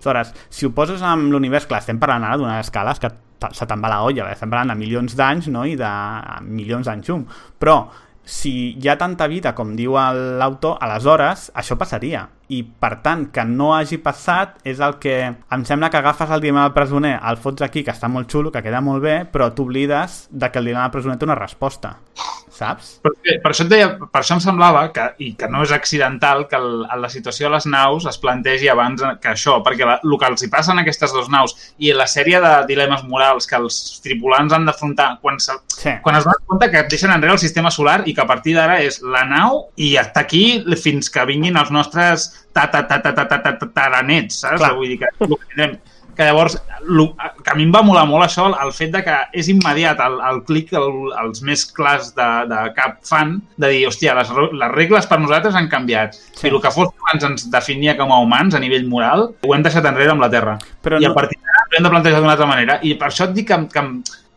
Aleshores, 0.00 0.32
si 0.48 0.64
ho 0.64 0.70
poses 0.72 1.02
amb 1.04 1.28
l'univers, 1.32 1.66
clar, 1.68 1.82
estem 1.82 1.98
parlant 2.00 2.24
ara 2.24 2.38
d'unes 2.40 2.62
escales 2.64 3.00
que 3.02 3.10
se 3.52 3.66
te'n 3.66 3.82
va 3.82 3.90
la 3.92 4.02
olla, 4.04 4.28
estem 4.32 4.52
parlant 4.52 4.74
de 4.74 4.78
milions 4.78 5.16
d'anys 5.16 5.50
no? 5.52 5.64
i 5.68 5.76
de 5.78 5.90
milions 6.46 6.86
d'anys 6.86 7.08
llum. 7.08 7.26
Però 7.60 7.80
si 8.30 8.76
hi 8.78 8.88
ha 8.88 8.98
tanta 8.98 9.26
vida, 9.26 9.54
com 9.58 9.72
diu 9.74 9.96
l'autor, 9.96 10.76
aleshores 10.80 11.48
això 11.58 11.76
passaria. 11.80 12.28
I, 12.50 12.62
per 12.62 12.96
tant, 13.04 13.28
que 13.34 13.44
no 13.46 13.72
hagi 13.74 13.98
passat 14.02 14.60
és 14.66 14.80
el 14.82 14.98
que 15.02 15.16
em 15.30 15.64
sembla 15.66 15.90
que 15.90 15.98
agafes 15.98 16.30
el 16.30 16.42
dilema 16.42 16.66
del 16.66 16.74
presoner, 16.76 17.16
el 17.26 17.38
fots 17.42 17.66
aquí, 17.66 17.82
que 17.86 17.94
està 17.94 18.10
molt 18.10 18.30
xulo, 18.30 18.52
que 18.54 18.62
queda 18.62 18.82
molt 18.82 19.02
bé, 19.02 19.16
però 19.30 19.50
t'oblides 19.54 20.28
de 20.30 20.50
que 20.50 20.62
el 20.62 20.70
dilema 20.70 20.86
del 20.86 20.94
presoner 20.94 21.18
té 21.18 21.26
una 21.26 21.38
resposta 21.38 21.96
saps? 22.60 22.90
Per, 23.04 23.12
per, 23.42 23.50
això 23.52 23.64
deia, 23.68 23.88
per 24.00 24.20
això 24.20 24.36
em 24.36 24.42
semblava 24.44 24.82
que, 24.94 25.06
i 25.24 25.32
que 25.38 25.48
no 25.50 25.62
és 25.64 25.72
accidental 25.74 26.46
que 26.50 26.58
el, 26.60 26.84
la 27.02 27.10
situació 27.12 27.48
de 27.48 27.54
les 27.56 27.66
naus 27.70 28.06
es 28.10 28.18
plantegi 28.22 28.68
abans 28.72 29.02
que 29.22 29.32
això, 29.32 29.58
perquè 29.66 29.88
la, 29.88 29.96
el 30.04 30.16
que 30.20 30.30
els 30.30 30.44
hi 30.44 30.50
passa 30.52 30.74
en 30.74 30.82
aquestes 30.82 31.14
dues 31.16 31.30
naus 31.32 31.56
i 31.78 31.92
la 31.96 32.08
sèrie 32.10 32.40
de 32.42 32.52
dilemes 32.70 33.02
morals 33.08 33.48
que 33.50 33.58
els 33.58 34.00
tripulants 34.04 34.52
han 34.56 34.66
d'afrontar 34.68 35.10
quan, 35.22 35.40
sí. 35.40 35.92
quan 36.04 36.18
es 36.18 36.26
donen 36.28 36.46
compte 36.50 36.70
que 36.72 36.84
deixen 36.92 37.14
enrere 37.14 37.34
el 37.36 37.42
sistema 37.42 37.70
solar 37.74 38.00
i 38.06 38.14
que 38.14 38.24
a 38.24 38.28
partir 38.30 38.54
d'ara 38.58 38.80
és 38.84 39.00
la 39.02 39.24
nau 39.28 39.50
i 39.80 39.96
està 40.00 40.20
aquí 40.26 40.44
fins 40.80 41.10
que 41.12 41.24
vinguin 41.28 41.56
els 41.60 41.72
nostres 41.74 42.30
tataranets, 42.56 44.34
saps? 44.42 44.60
Clar. 44.60 44.74
Vull 44.76 44.88
dir 44.94 44.98
que 45.02 45.08
que 46.20 46.26
llavors, 46.28 46.58
que 46.60 47.50
a 47.52 47.56
mi 47.56 47.64
em 47.64 47.72
va 47.72 47.80
molar 47.86 48.02
molt 48.08 48.26
això, 48.26 48.50
el 48.60 48.72
fet 48.76 48.92
de 48.92 49.00
que 49.06 49.16
és 49.40 49.48
immediat 49.48 50.00
el, 50.04 50.18
el 50.30 50.42
clic 50.48 50.74
el, 50.76 50.90
els 51.22 51.40
més 51.46 51.64
clars 51.76 52.10
de, 52.16 52.28
de 52.50 52.60
cap 52.76 52.98
fan, 53.08 53.38
de 53.56 53.70
dir, 53.72 53.86
hòstia, 53.88 54.14
les, 54.18 54.28
les 54.60 54.74
regles 54.76 55.08
per 55.08 55.20
nosaltres 55.22 55.56
han 55.56 55.70
canviat. 55.72 56.18
Sí. 56.36 56.46
I 56.48 56.52
el 56.52 56.60
que 56.60 56.72
fos 56.74 56.92
abans 56.92 57.24
ens 57.30 57.48
definia 57.52 57.96
com 57.96 58.12
a 58.12 58.20
humans 58.20 58.54
a 58.56 58.60
nivell 58.60 58.84
moral, 58.90 59.30
ho 59.40 59.54
hem 59.56 59.64
deixat 59.64 59.88
enrere 59.88 60.12
amb 60.12 60.20
la 60.26 60.30
Terra. 60.32 60.58
Però 60.84 61.00
I 61.00 61.08
no- 61.08 61.14
a 61.14 61.16
partir 61.16 61.40
d'ara 61.40 61.64
ho 61.70 61.76
hem 61.78 61.86
de 61.88 61.94
plantejar 61.96 62.20
d'una 62.20 62.36
altra 62.36 62.50
manera. 62.52 62.78
I 62.82 62.94
per 63.00 63.08
això 63.08 63.30
et 63.30 63.36
dic 63.40 63.48
que, 63.48 63.60
que 63.72 63.86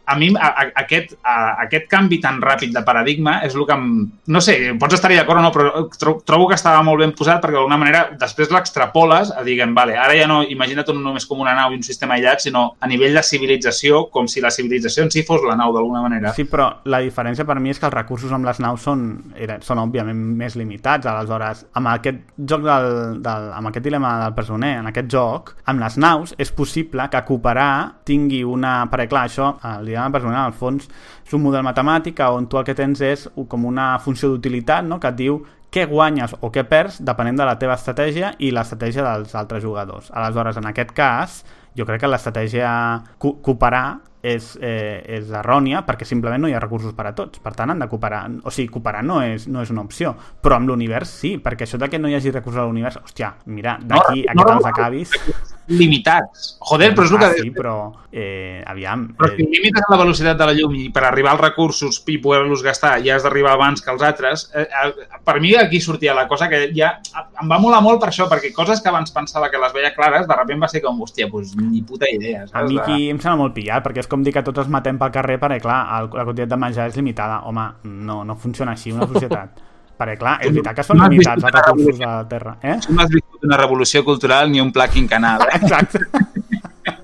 a 0.06 0.15
mi 0.19 0.30
a, 0.35 0.49
a, 0.49 0.65
aquest, 0.83 1.15
a, 1.23 1.35
aquest 1.64 1.88
canvi 1.91 2.19
tan 2.23 2.41
ràpid 2.43 2.73
de 2.75 2.83
paradigma 2.85 3.40
és 3.45 3.56
el 3.56 3.65
que 3.67 3.75
em... 3.77 3.88
No 4.33 4.41
sé, 4.43 4.57
pots 4.80 4.98
estar-hi 4.98 5.17
d'acord 5.19 5.40
o 5.40 5.43
no, 5.45 5.51
però 5.56 5.85
tro, 5.99 6.15
trobo 6.25 6.49
que 6.49 6.57
estava 6.59 6.83
molt 6.85 7.03
ben 7.03 7.14
posat 7.15 7.41
perquè 7.43 7.57
d'alguna 7.57 7.80
manera 7.80 8.03
després 8.19 8.51
l'extrapoles 8.51 9.32
a 9.32 9.43
dir, 9.48 9.59
vale, 9.75 9.95
ara 9.99 10.15
ja 10.17 10.27
no, 10.30 10.41
imagina't 10.43 10.91
no 10.93 10.99
només 10.99 11.27
com 11.30 11.41
una 11.43 11.56
nau 11.56 11.72
i 11.72 11.80
un 11.80 11.85
sistema 11.85 12.17
aïllat, 12.17 12.43
sinó 12.43 12.65
a 12.80 12.90
nivell 12.90 13.15
de 13.15 13.23
civilització, 13.23 14.07
com 14.11 14.27
si 14.27 14.43
la 14.43 14.51
civilització 14.51 15.06
en 15.06 15.11
si 15.14 15.23
fos 15.27 15.45
la 15.48 15.56
nau 15.59 15.73
d'alguna 15.75 16.03
manera. 16.03 16.33
Sí, 16.35 16.45
però 16.49 16.69
la 16.90 16.99
diferència 17.03 17.48
per 17.48 17.59
mi 17.64 17.72
és 17.72 17.80
que 17.80 17.88
els 17.88 17.95
recursos 17.95 18.32
amb 18.35 18.48
les 18.48 18.59
naus 18.64 18.83
són, 18.83 19.06
eren, 19.40 19.64
són 19.64 19.82
òbviament 19.83 20.19
més 20.40 20.57
limitats. 20.59 21.07
Aleshores, 21.09 21.65
amb 21.80 21.91
aquest 21.93 22.23
joc 22.38 22.65
del, 22.65 22.90
del, 23.23 23.49
amb 23.56 23.72
aquest 23.72 23.88
dilema 23.88 24.15
del 24.23 24.35
presoner, 24.35 24.75
en 24.82 24.91
aquest 24.91 25.11
joc, 25.14 25.53
amb 25.72 25.83
les 25.83 25.98
naus 26.01 26.35
és 26.38 26.51
possible 26.51 27.07
que 27.11 27.23
cooperar 27.27 28.03
tingui 28.07 28.43
una... 28.48 28.75
Perquè 28.91 29.09
clar, 29.09 29.27
això, 29.30 29.53
el 29.69 29.92
del 30.01 30.15
presoner, 30.15 30.39
al 30.39 30.55
fons, 30.57 30.88
és 31.25 31.35
un 31.38 31.43
model 31.43 31.63
matemàtic 31.63 32.19
on 32.25 32.47
tu 32.49 32.57
el 32.57 32.65
que 32.65 32.73
tens 32.73 33.01
és 33.01 33.27
com 33.49 33.65
una 33.65 33.99
funció 33.99 34.30
d'utilitat 34.31 34.88
no? 34.88 34.99
que 34.99 35.11
et 35.13 35.19
diu 35.19 35.43
què 35.73 35.85
guanyes 35.89 36.35
o 36.41 36.51
què 36.53 36.63
perds 36.69 36.99
depenent 37.01 37.38
de 37.38 37.45
la 37.49 37.57
teva 37.61 37.77
estratègia 37.80 38.33
i 38.39 38.51
l'estratègia 38.53 39.05
dels 39.05 39.33
altres 39.35 39.63
jugadors. 39.63 40.11
Aleshores, 40.13 40.57
en 40.57 40.69
aquest 40.69 40.93
cas, 40.93 41.43
jo 41.77 41.85
crec 41.85 42.03
que 42.03 42.11
l'estratègia 42.11 42.72
co 43.17 43.35
cooperar 43.41 43.88
és, 44.24 44.53
eh, 44.61 45.03
és 45.19 45.30
errònia 45.30 45.84
perquè 45.85 46.08
simplement 46.08 46.42
no 46.42 46.50
hi 46.50 46.56
ha 46.56 46.61
recursos 46.64 46.95
per 46.98 47.08
a 47.10 47.14
tots. 47.16 47.42
Per 47.43 47.53
tant, 47.53 47.69
han 47.69 47.84
de 47.84 47.90
cooperar. 47.92 48.24
O 48.43 48.52
sigui, 48.52 48.72
cooperar 48.74 49.03
no 49.06 49.22
és, 49.22 49.48
no 49.48 49.61
és 49.61 49.74
una 49.74 49.84
opció. 49.84 50.16
Però 50.42 50.58
amb 50.58 50.72
l'univers 50.72 51.11
sí, 51.22 51.35
perquè 51.43 51.68
això 51.68 51.77
de 51.77 51.92
que 51.92 52.00
no 52.00 52.10
hi 52.10 52.18
hagi 52.18 52.32
recursos 52.32 52.64
a 52.64 52.68
l'univers, 52.68 52.98
hòstia, 53.03 53.35
mira, 53.45 53.77
d'aquí 53.82 54.26
a 54.26 54.34
no, 54.34 54.45
que 54.45 54.48
no, 54.48 54.48
te'ls 54.56 54.72
acabis... 54.72 55.18
Limitats. 55.64 56.58
Joder, 56.60 56.90
però 56.92 57.06
és 57.06 57.11
el 57.14 57.19
que... 57.22 57.27
Ah, 57.27 57.35
sí, 57.40 57.52
però... 57.56 57.76
Eh, 58.14 58.61
aviam... 58.68 59.08
Però 59.18 59.30
si 59.32 59.43
Eh, 59.43 59.50
limites 59.50 59.88
la 59.90 59.98
velocitat 59.98 60.38
de 60.38 60.48
la 60.48 60.53
llum 60.56 60.76
i 60.77 60.90
per 60.93 61.03
arribar 61.08 61.34
als 61.34 61.42
recursos 61.42 62.02
i 62.11 62.18
poder-los 62.22 62.64
gastar 62.64 62.98
ja 63.03 63.16
has 63.16 63.24
d'arribar 63.26 63.56
abans 63.56 63.82
que 63.82 63.92
els 63.92 64.03
altres, 64.06 64.45
eh, 64.53 64.68
eh, 64.68 65.08
per 65.26 65.40
mi 65.42 65.56
aquí 65.58 65.80
sortia 65.82 66.14
la 66.14 66.27
cosa 66.27 66.50
que 66.52 66.68
ja 66.76 66.93
em 67.42 67.50
va 67.50 67.60
molar 67.64 67.82
molt 67.82 68.02
per 68.02 68.11
això, 68.11 68.27
perquè 68.30 68.53
coses 68.53 68.82
que 68.84 68.92
abans 68.92 69.11
pensava 69.16 69.50
que 69.50 69.61
les 69.61 69.74
veia 69.74 69.93
clares, 69.95 70.27
de 70.27 70.38
sobte 70.38 70.60
va 70.61 70.69
ser 70.69 70.82
com, 70.84 71.02
hòstia, 71.02 71.27
doncs 71.32 71.56
ni 71.58 71.82
puta 71.82 72.10
idea. 72.10 72.45
Saps? 72.48 72.60
a 72.60 72.66
mi 72.68 72.80
aquí 72.80 73.10
em 73.10 73.19
sembla 73.19 73.45
molt 73.45 73.56
pillat, 73.58 73.84
perquè 73.85 74.03
és 74.03 74.11
com 74.14 74.24
dir 74.25 74.33
que 74.35 74.43
tots 74.45 74.61
els 74.64 74.72
matem 74.72 75.00
pel 75.01 75.11
carrer 75.14 75.40
perquè, 75.42 75.59
clar, 75.64 75.82
el, 75.98 76.09
la 76.14 76.25
quantitat 76.27 76.51
de 76.53 76.59
menjar 76.61 76.88
és 76.92 76.98
limitada. 77.00 77.42
Home, 77.50 77.67
no, 78.09 78.22
no 78.27 78.38
funciona 78.40 78.75
així 78.77 78.93
una 78.93 79.09
societat. 79.09 79.64
perquè, 79.98 80.17
clar, 80.19 80.38
és 80.42 80.51
veritat 80.51 80.77
que 80.77 80.85
són 80.85 81.00
No 81.00 81.09
limitats 81.09 81.43
els 81.43 81.53
recursos 81.56 82.00
a 82.01 82.14
la 82.19 82.24
Terra. 82.30 82.56
Eh? 82.61 82.77
No 82.90 83.03
has 83.03 83.11
viscut 83.14 83.45
una 83.48 83.59
revolució 83.61 84.03
cultural 84.06 84.50
ni 84.51 84.61
un 84.61 84.72
pla 84.74 84.88
quinquenal. 84.92 85.45
Eh? 85.48 85.59
Exacte. 85.61 86.01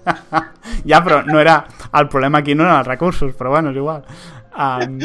ja, 0.92 1.02
però 1.06 1.22
no 1.26 1.40
era... 1.40 1.62
El 2.00 2.10
problema 2.10 2.44
aquí 2.44 2.54
no 2.54 2.66
eren 2.68 2.76
els 2.78 2.88
recursos, 2.88 3.34
però 3.38 3.54
bueno, 3.56 3.72
és 3.74 3.80
igual. 3.82 4.04
Um, 4.60 5.00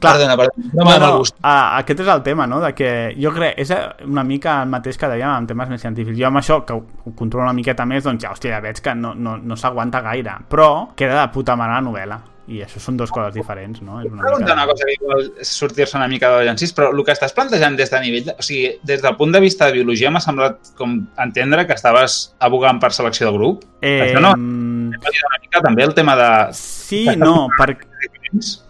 Perdona, 0.00 0.36
perdona. 0.36 0.70
No, 0.72 0.98
no, 0.98 1.10
gust. 1.18 1.36
uh, 1.42 1.78
aquest 1.80 2.04
és 2.04 2.10
el 2.14 2.22
tema, 2.26 2.46
no? 2.50 2.60
De 2.64 2.72
que 2.76 2.90
jo 3.20 3.32
crec, 3.34 3.58
és 3.60 3.72
una 4.06 4.24
mica 4.24 4.60
el 4.62 4.72
mateix 4.72 4.98
que 5.00 5.10
dèiem 5.10 5.34
en 5.36 5.48
temes 5.50 5.72
més 5.72 5.82
científics. 5.84 6.18
Jo 6.18 6.28
amb 6.30 6.40
això, 6.40 6.62
que 6.66 6.76
ho, 6.76 6.84
controlo 7.16 7.44
una 7.48 7.56
miqueta 7.56 7.86
més, 7.88 8.04
doncs 8.04 8.24
ja, 8.24 8.32
hòstia, 8.32 8.56
ja 8.56 8.62
veig 8.64 8.80
que 8.84 8.94
no, 8.98 9.14
no, 9.14 9.36
no 9.36 9.58
s'aguanta 9.60 10.00
gaire. 10.04 10.38
Però 10.50 10.70
queda 10.96 11.20
de 11.20 11.32
puta 11.34 11.56
mare 11.60 11.76
la 11.76 11.82
novel·la. 11.84 12.20
I 12.44 12.58
això 12.60 12.76
són 12.76 12.98
dues 13.00 13.08
coses 13.08 13.32
diferents, 13.32 13.80
no? 13.80 14.02
És 14.02 14.10
una 14.12 14.20
preguntar 14.20 14.52
una 14.52 14.66
cosa 14.68 14.84
que 14.84 14.96
igual 14.98 15.22
és 15.40 15.48
sortir-se 15.48 15.96
una 15.96 16.08
mica 16.12 16.28
de 16.34 16.42
llancís, 16.44 16.74
però 16.76 16.90
el 16.92 17.00
que 17.00 17.14
estàs 17.14 17.32
plantejant 17.32 17.78
des 17.78 17.88
de 17.88 18.00
nivell... 18.04 18.26
De, 18.26 18.34
o 18.36 18.44
sigui, 18.44 18.74
des 18.84 19.00
del 19.00 19.16
punt 19.16 19.32
de 19.32 19.40
vista 19.40 19.70
de 19.70 19.78
biologia 19.78 20.10
m'ha 20.12 20.20
semblat 20.20 20.74
com 20.76 20.98
entendre 21.24 21.64
que 21.64 21.72
estaves 21.72 22.18
abogant 22.44 22.82
per 22.82 22.92
selecció 22.92 23.30
de 23.30 23.32
grup. 23.38 23.64
Eh, 23.80 24.10
Això 24.10 24.20
no. 24.20 24.34
Validat 24.36 25.30
una 25.30 25.40
mica 25.40 25.64
també 25.64 25.88
el 25.88 25.96
tema 25.96 26.18
de... 26.20 26.30
Sí, 26.60 27.06
no, 27.16 27.46
perquè... 27.56 27.88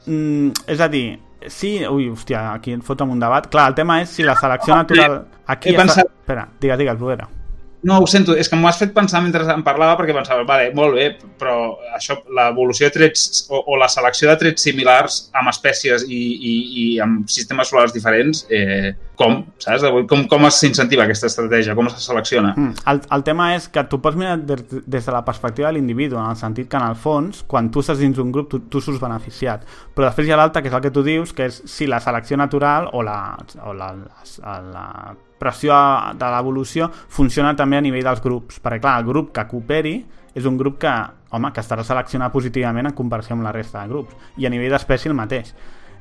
Mm, 0.07 0.51
és 0.67 0.81
a 0.81 0.89
dir, 0.89 1.07
sí... 1.47 1.77
Ui, 1.89 2.09
hòstia, 2.13 2.53
aquí 2.55 2.73
et 2.77 2.83
foto 2.85 3.05
amb 3.05 3.13
un 3.17 3.21
debat. 3.23 3.47
Clar, 3.51 3.69
el 3.73 3.75
tema 3.79 4.01
és 4.03 4.11
si 4.11 4.23
la 4.27 4.37
selecció 4.37 4.75
natural... 4.77 5.25
Aquí 5.47 5.71
he 5.75 5.77
pensat- 5.79 6.11
Espera, 6.25 6.49
digues, 6.61 6.79
digues, 6.79 6.97
Bruguera. 6.99 7.29
No, 7.85 8.01
ho 8.01 8.07
sento, 8.09 8.35
és 8.39 8.49
que 8.49 8.57
m'ho 8.57 8.69
has 8.69 8.79
fet 8.81 8.95
pensar 8.97 9.21
mentre 9.25 9.45
em 9.53 9.63
parlava 9.65 9.99
perquè 9.99 10.15
pensava, 10.17 10.45
vale, 10.49 10.71
molt 10.77 10.97
bé, 10.97 11.09
però 11.41 11.57
això, 11.97 12.17
l'evolució 12.33 12.89
de 12.89 12.95
trets 12.97 13.45
o, 13.51 13.61
o 13.61 13.77
la 13.81 13.91
selecció 13.93 14.31
de 14.31 14.37
trets 14.41 14.65
similars 14.65 15.19
amb 15.37 15.53
espècies 15.53 16.07
i, 16.09 16.21
i, 16.35 16.55
i 16.83 16.85
amb 17.05 17.29
sistemes 17.31 17.69
solars 17.69 17.93
diferents, 17.93 18.47
eh, 18.49 18.95
com, 19.21 19.43
saps? 19.63 19.85
Com, 20.11 20.25
com 20.31 20.47
s'incentiva 20.51 21.05
aquesta 21.05 21.29
estratègia? 21.29 21.77
Com 21.77 21.91
se 21.93 22.01
selecciona? 22.03 22.55
Mm. 22.57 22.87
El, 22.91 23.03
el 23.19 23.27
tema 23.27 23.51
és 23.59 23.69
que 23.73 23.85
tu 23.91 24.01
pots 24.03 24.17
mirar 24.19 24.39
des, 24.49 24.65
des 24.71 25.05
de 25.05 25.15
la 25.15 25.25
perspectiva 25.27 25.69
de 25.69 25.77
l'individu, 25.77 26.19
en 26.19 26.33
el 26.33 26.41
sentit 26.41 26.71
que 26.71 26.81
en 26.81 26.89
el 26.89 26.97
fons, 26.99 27.45
quan 27.51 27.69
tu 27.75 27.85
estàs 27.85 28.01
dins 28.01 28.19
un 28.23 28.33
grup, 28.35 28.49
tu, 28.51 28.63
tu 28.73 28.83
surts 28.83 29.03
beneficiat. 29.03 29.69
Però 29.95 30.09
després 30.09 30.29
hi 30.29 30.35
ha 30.35 30.41
l'altre, 30.41 30.65
que 30.65 30.73
és 30.73 30.79
el 30.81 30.83
que 30.85 30.95
tu 30.95 31.05
dius, 31.07 31.37
que 31.37 31.51
és 31.51 31.61
si 31.71 31.87
la 31.91 32.01
selecció 32.03 32.41
natural 32.41 32.89
o 32.93 33.05
la, 33.07 33.21
o 33.63 33.77
la, 33.77 33.93
la, 33.95 34.59
la 34.73 34.89
pressió 35.45 35.77
de 36.17 36.33
l'evolució 36.35 36.89
funciona 36.91 37.53
també 37.55 37.77
a 37.79 37.85
nivell 37.85 38.09
dels 38.09 38.25
grups. 38.25 38.59
Perquè, 38.65 38.81
clar, 38.81 38.97
el 39.03 39.09
grup 39.13 39.31
que 39.37 39.45
cooperi 39.53 39.99
és 40.35 40.49
un 40.51 40.57
grup 40.59 40.81
que, 40.83 40.91
home, 41.37 41.53
que 41.55 41.61
estarà 41.63 41.85
seleccionat 41.87 42.33
positivament 42.35 42.89
en 42.91 42.97
comparació 42.99 43.37
amb 43.37 43.45
la 43.47 43.53
resta 43.55 43.85
de 43.85 43.93
grups. 43.93 44.17
I 44.41 44.49
a 44.49 44.51
nivell 44.51 44.73
d'espècie 44.75 45.13
el 45.13 45.19
mateix. 45.21 45.53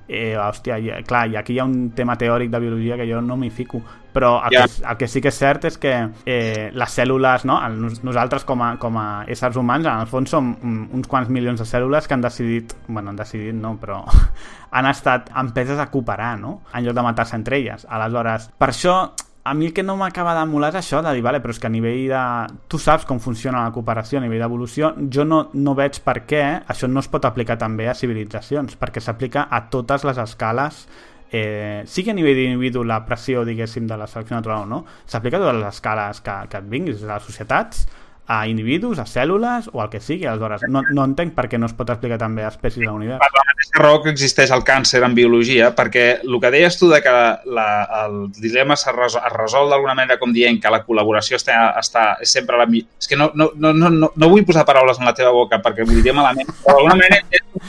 Eh, 0.04 0.34
hòstia, 0.36 0.76
i, 0.84 0.90
clar, 1.08 1.30
i 1.32 1.38
aquí 1.40 1.54
hi 1.56 1.60
ha 1.62 1.64
un 1.64 1.92
tema 1.96 2.18
teòric 2.20 2.50
de 2.52 2.60
biologia 2.60 2.98
que 3.00 3.06
jo 3.08 3.22
no 3.24 3.38
m'hi 3.40 3.48
fico, 3.56 3.80
però 4.14 4.34
el, 4.44 4.52
Ja. 4.52 4.66
que, 4.68 4.84
el 4.92 4.98
que 5.00 5.08
sí 5.08 5.22
que 5.24 5.30
és 5.32 5.38
cert 5.40 5.64
és 5.70 5.78
que 5.80 5.94
eh, 6.26 6.72
les 6.76 6.98
cèl·lules, 6.98 7.46
no? 7.48 7.56
El, 7.66 7.78
nos- 7.80 8.02
nosaltres 8.04 8.44
com 8.44 8.62
a, 8.62 8.74
com 8.82 8.98
a 9.00 9.24
éssers 9.32 9.56
humans, 9.56 9.86
en 9.88 10.02
el 10.04 10.10
fons 10.12 10.30
som 10.36 10.50
mm, 10.60 10.90
uns 11.00 11.08
quants 11.08 11.30
milions 11.32 11.64
de 11.64 11.66
cèl·lules 11.66 12.06
que 12.10 12.18
han 12.18 12.22
decidit, 12.26 12.76
bueno, 12.90 13.14
han 13.14 13.22
decidit 13.22 13.56
no, 13.56 13.78
però 13.80 14.02
han 14.76 14.90
estat 14.92 15.32
empeses 15.40 15.80
a 15.80 15.88
cooperar, 15.90 16.36
no? 16.38 16.58
En 16.74 16.84
lloc 16.84 16.96
de 17.00 17.02
matar-se 17.08 17.38
entre 17.40 17.62
elles. 17.64 17.88
Aleshores, 17.90 18.50
per 18.60 18.74
això 18.76 18.98
a 19.44 19.54
mi 19.54 19.68
el 19.68 19.74
que 19.74 19.84
no 19.84 19.98
m'acaba 20.00 20.34
de 20.38 20.44
molar 20.48 20.70
és 20.72 20.80
això 20.80 21.02
de 21.04 21.12
dir, 21.16 21.24
vale, 21.26 21.42
però 21.44 21.52
és 21.52 21.60
que 21.60 21.68
a 21.68 21.74
nivell 21.74 22.06
de... 22.08 22.24
Tu 22.72 22.80
saps 22.80 23.04
com 23.06 23.20
funciona 23.20 23.66
la 23.66 23.74
cooperació 23.76 24.20
a 24.20 24.24
nivell 24.24 24.40
d'evolució, 24.46 24.94
jo 25.12 25.26
no, 25.28 25.50
no 25.54 25.74
veig 25.76 26.00
per 26.06 26.22
què 26.30 26.44
això 26.64 26.88
no 26.88 27.04
es 27.04 27.10
pot 27.12 27.28
aplicar 27.28 27.58
també 27.60 27.90
a 27.92 27.98
civilitzacions, 27.98 28.78
perquè 28.80 29.04
s'aplica 29.04 29.50
a 29.52 29.66
totes 29.74 30.08
les 30.08 30.22
escales 30.24 30.86
eh, 31.34 31.84
sigui 31.90 32.14
a 32.14 32.16
nivell 32.16 32.38
d'individu 32.38 32.86
la 32.88 33.02
pressió, 33.08 33.44
diguéssim, 33.44 33.88
de 33.90 33.98
la 33.98 34.08
selecció 34.08 34.38
natural 34.38 34.64
o 34.64 34.70
no, 34.70 34.84
s'aplica 35.10 35.42
a 35.42 35.44
totes 35.44 35.60
les 35.60 35.76
escales 35.76 36.22
que, 36.24 36.38
que 36.48 36.62
et 36.62 36.70
vinguis, 36.70 37.04
a 37.04 37.16
les 37.16 37.28
societats, 37.28 37.88
a 38.26 38.48
individus, 38.48 39.00
a 39.00 39.06
cèl·lules 39.06 39.70
o 39.74 39.82
al 39.82 39.90
que 39.92 40.00
sigui. 40.00 40.26
Aleshores, 40.30 40.64
no, 40.72 40.84
no 40.96 41.04
entenc 41.04 41.34
per 41.36 41.50
què 41.52 41.60
no 41.60 41.68
es 41.68 41.76
pot 41.76 41.90
explicar 41.92 42.18
també 42.22 42.46
a 42.46 42.52
espècies 42.54 42.86
de 42.86 42.90
l'univers. 42.90 43.20
per 43.20 43.30
la 43.36 43.46
mateixa 43.50 43.84
raó 43.84 44.02
que 44.04 44.14
existeix 44.14 44.52
el 44.56 44.64
càncer 44.64 45.04
en 45.04 45.16
biologia, 45.16 45.74
perquè 45.76 46.06
el 46.24 46.40
que 46.40 46.52
deies 46.54 46.78
tu 46.80 46.90
de 46.92 47.02
que 47.04 47.14
la, 47.58 47.68
el 48.04 48.20
dilema 48.40 48.78
es 48.80 48.86
resol, 48.88 49.24
es 49.28 49.36
resol 49.36 49.72
d'alguna 49.72 49.96
manera 50.00 50.20
com 50.22 50.34
dient 50.34 50.62
que 50.62 50.72
la 50.72 50.84
col·laboració 50.86 51.40
està, 51.40 51.74
està 51.80 52.06
és 52.22 52.32
sempre 52.32 52.60
la 52.60 52.68
millor... 52.70 52.88
És 53.00 53.12
que 53.12 53.20
no, 53.20 53.32
no, 53.36 53.52
no, 53.56 53.74
no, 53.74 53.92
no, 53.92 54.30
vull 54.30 54.46
posar 54.48 54.66
paraules 54.66 55.00
en 55.00 55.10
la 55.10 55.16
teva 55.18 55.34
boca 55.36 55.60
perquè 55.64 55.86
m'ho 55.86 55.98
diria 55.98 56.16
malament, 56.16 56.48
però 56.64 56.80
d'alguna 56.80 57.00
manera 57.02 57.22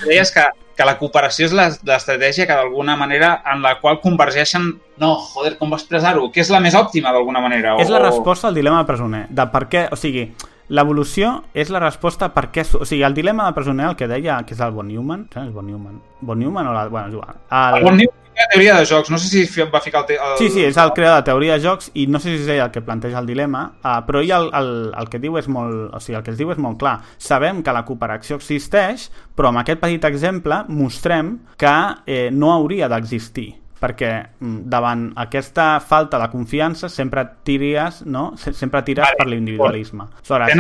deies 0.07 0.31
que, 0.35 0.47
que 0.77 0.85
la 0.85 0.97
cooperació 0.99 1.47
és 1.47 1.53
la- 1.55 1.69
l'estratègia 1.87 2.47
que 2.47 2.55
d'alguna 2.57 2.97
manera 2.97 3.43
en 3.53 3.63
la 3.63 3.77
qual 3.81 4.01
convergeixen... 4.03 4.73
No, 4.99 5.15
joder, 5.17 5.57
com 5.59 5.71
va 5.71 5.77
expressar-ho? 5.79 6.31
Que 6.33 6.41
és 6.43 6.51
la 6.51 6.61
més 6.61 6.75
òptima 6.75 7.13
d'alguna 7.15 7.41
manera? 7.41 7.77
És 7.83 7.89
la 7.91 7.99
o- 7.99 8.03
resposta 8.03 8.49
al 8.49 8.55
dilema 8.55 8.79
del 8.83 8.87
presoner, 8.87 9.27
de 9.31 9.47
per 9.55 9.65
què, 9.71 9.89
o 9.93 9.97
sigui, 9.97 10.29
l'evolució 10.69 11.45
és 11.55 11.71
la 11.71 11.81
resposta 11.83 12.31
per 12.35 12.49
què... 12.55 12.65
O 12.79 12.85
sigui, 12.85 13.03
el 13.05 13.15
dilema 13.15 13.45
del 13.49 13.55
presoner, 13.55 13.91
el 13.93 13.97
que 13.97 14.09
deia, 14.09 14.41
que 14.47 14.55
és 14.57 14.61
el 14.65 14.73
Von 14.73 14.89
Neumann, 14.89 15.29
saps? 15.33 15.53
Von 15.53 15.67
Neumann. 15.67 16.01
Von 16.21 16.39
Neumann 16.39 16.69
o 16.69 16.75
la... 16.77 16.87
Bueno, 16.89 17.09
és 17.09 17.15
igual. 17.15 17.41
El... 17.51 17.81
El 17.81 17.85
bon 17.85 17.99
nivell 18.01 18.21
de 18.35 18.47
teoria 18.51 18.75
de 18.81 18.87
jocs, 18.91 19.11
no 19.15 19.19
sé 19.23 19.29
si 19.47 19.63
va 19.71 19.81
ficar 19.81 20.01
el... 20.01 20.07
te- 20.07 20.15
el... 20.19 20.33
Sí, 20.41 20.49
sí, 20.51 20.65
és 20.67 20.77
el 20.77 20.91
creador 20.97 21.21
de 21.21 21.27
teoria 21.29 21.55
de 21.55 21.63
jocs 21.63 21.93
i 21.95 22.09
no 22.11 22.19
sé 22.19 22.33
si 22.33 22.43
és 22.43 22.49
ell 22.51 22.65
el 22.65 22.73
que 22.75 22.83
planteja 22.83 23.21
el 23.23 23.29
dilema, 23.31 23.61
uh, 23.85 24.01
però 24.09 24.25
ell 24.25 24.33
el, 24.35 24.49
el, 24.59 24.71
el 24.99 25.11
que 25.13 25.21
diu 25.23 25.39
és 25.39 25.47
molt, 25.47 25.93
o 25.95 26.01
sigui, 26.03 26.17
el 26.19 26.25
que 26.27 26.33
es 26.35 26.41
diu 26.41 26.51
és 26.51 26.59
molt 26.59 26.81
clar. 26.81 26.97
Sabem 27.23 27.63
que 27.63 27.77
la 27.77 27.85
cooperació 27.87 28.41
existeix, 28.41 29.07
però 29.39 29.53
amb 29.53 29.63
aquest 29.63 29.79
petit 29.85 30.09
exemple 30.11 30.65
mostrem 30.67 31.37
que 31.57 31.77
eh, 32.11 32.31
no 32.35 32.51
hauria 32.57 32.91
d'existir 32.91 33.53
perquè 33.81 34.11
mm, 34.41 34.59
davant 34.71 35.07
aquesta 35.21 35.79
falta 35.81 36.19
de 36.21 36.29
confiança 36.33 36.89
sempre 36.89 37.25
tires, 37.45 38.03
no? 38.07 38.33
Se- 38.41 38.53
sempre 38.53 38.83
tires 38.83 39.05
Vale. 39.05 39.19
per 39.19 39.27
l'individualisme. 39.29 40.07
Aleshores, 40.29 40.55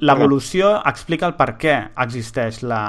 l'evolució 0.00 0.72
explica 0.88 1.26
el 1.28 1.34
per 1.38 1.50
què 1.60 1.76
existeix 2.06 2.62
la, 2.62 2.82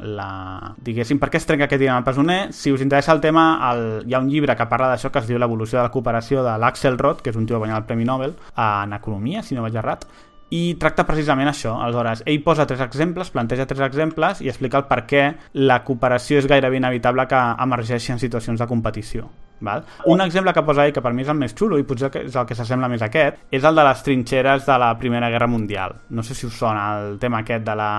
la... 0.00 0.74
diguéssim, 0.78 1.18
per 1.18 1.30
què 1.32 1.40
es 1.40 1.46
trenca 1.48 1.66
aquest 1.66 1.80
dilema 1.80 2.04
presoner. 2.06 2.40
Si 2.52 2.72
us 2.72 2.82
interessa 2.84 3.12
el 3.12 3.20
tema, 3.20 3.46
el, 3.72 3.86
hi 4.06 4.14
ha 4.14 4.22
un 4.22 4.30
llibre 4.30 4.56
que 4.56 4.68
parla 4.70 4.92
d'això 4.92 5.10
que 5.10 5.22
es 5.22 5.30
diu 5.30 5.40
L'evolució 5.42 5.80
de 5.80 5.86
la 5.88 5.94
cooperació 5.94 6.44
de 6.46 6.56
l'Axel 6.58 6.98
Roth, 6.98 7.22
que 7.22 7.30
és 7.32 7.36
un 7.36 7.46
tio 7.46 7.56
que 7.56 7.60
va 7.60 7.66
guanyar 7.66 7.80
el 7.82 7.88
Premi 7.88 8.04
Nobel 8.04 8.36
en 8.56 8.92
Economia, 8.92 9.42
si 9.42 9.56
no 9.56 9.62
vaig 9.64 9.74
errat, 9.76 10.06
i 10.52 10.74
tracta 10.80 11.06
precisament 11.08 11.48
això. 11.48 11.78
Aleshores, 11.80 12.22
ell 12.28 12.42
posa 12.44 12.66
tres 12.68 12.80
exemples, 12.84 13.30
planteja 13.32 13.64
tres 13.66 13.80
exemples 13.86 14.42
i 14.44 14.50
explica 14.52 14.82
el 14.82 14.88
per 14.90 15.00
què 15.08 15.22
la 15.64 15.78
cooperació 15.86 16.42
és 16.42 16.48
gairebé 16.50 16.76
inevitable 16.76 17.24
que 17.30 17.40
emergeixi 17.64 18.12
en 18.12 18.20
situacions 18.20 18.60
de 18.60 18.66
competició. 18.68 19.30
Val? 19.62 19.84
Un 20.10 20.20
exemple 20.20 20.50
que 20.52 20.64
posa 20.66 20.84
ell, 20.88 20.92
que 20.92 21.00
per 21.00 21.12
mi 21.14 21.22
és 21.22 21.28
el 21.30 21.38
més 21.38 21.52
xulo 21.54 21.76
i 21.78 21.84
potser 21.86 22.10
que 22.10 22.24
és 22.26 22.34
el 22.36 22.44
que 22.48 22.56
s'assembla 22.58 22.88
més 22.90 23.00
a 23.00 23.06
aquest, 23.06 23.44
és 23.54 23.62
el 23.64 23.76
de 23.78 23.84
les 23.86 24.02
trinxeres 24.02 24.66
de 24.66 24.78
la 24.82 24.88
Primera 24.98 25.28
Guerra 25.30 25.46
Mundial. 25.46 25.94
No 26.10 26.24
sé 26.26 26.34
si 26.34 26.48
us 26.48 26.56
sona 26.58 26.88
el 26.98 27.18
tema 27.22 27.44
aquest 27.44 27.62
de 27.64 27.76
la... 27.78 27.90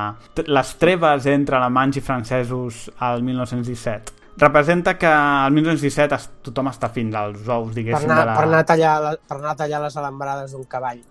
les 0.43 0.73
treves 0.77 1.25
entre 1.32 1.56
alemanys 1.57 1.98
i 1.98 2.03
francesos 2.03 2.90
al 2.99 3.23
1917 3.23 4.19
representa 4.35 4.98
que 4.98 5.06
al 5.06 5.51
1917 5.53 6.15
es, 6.17 6.23
tothom 6.41 6.67
està 6.72 6.88
fins 6.90 7.14
als 7.15 7.43
ous, 7.48 7.67
Per 7.69 7.75
diguéssim, 7.75 8.09
anar, 8.09 8.23
de 8.23 8.25
la... 8.32 8.33
per, 8.35 8.45
anar 8.48 8.61
a 8.64 8.65
tallar, 8.65 8.93
la- 9.03 9.17
per 9.30 9.38
anar 9.38 9.51
a 9.51 9.56
tallar 9.59 9.82
les 9.83 9.98
alambrades 10.01 10.51
d'un 10.56 10.64
cavall. 10.65 11.03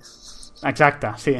Exacte, 0.63 1.13
sí. 1.17 1.37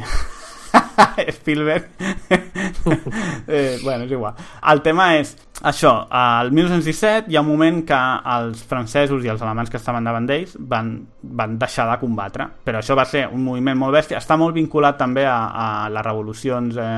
Spielberg. 1.31 1.87
eh, 3.47 3.79
bueno, 3.83 4.03
és 4.03 4.11
igual. 4.11 4.33
El 4.71 4.81
tema 4.81 5.13
és 5.17 5.33
això, 5.63 5.93
al 6.09 6.51
1917 6.51 7.31
hi 7.31 7.37
ha 7.37 7.43
un 7.43 7.49
moment 7.51 7.81
que 7.87 7.99
els 8.35 8.63
francesos 8.67 9.23
i 9.23 9.31
els 9.31 9.41
alemanys 9.41 9.71
que 9.71 9.79
estaven 9.79 10.05
davant 10.07 10.27
d'ells 10.27 10.57
van, 10.59 10.95
van 11.21 11.57
deixar 11.61 11.87
de 11.91 11.99
combatre, 12.01 12.49
però 12.65 12.81
això 12.81 12.97
va 12.99 13.05
ser 13.09 13.27
un 13.31 13.45
moviment 13.45 13.79
molt 13.79 13.95
bèstia, 13.95 14.19
està 14.19 14.37
molt 14.39 14.57
vinculat 14.57 14.99
també 14.99 15.25
a, 15.29 15.37
a 15.53 15.67
les 15.93 16.05
revolucions 16.05 16.77
eh, 16.81 16.91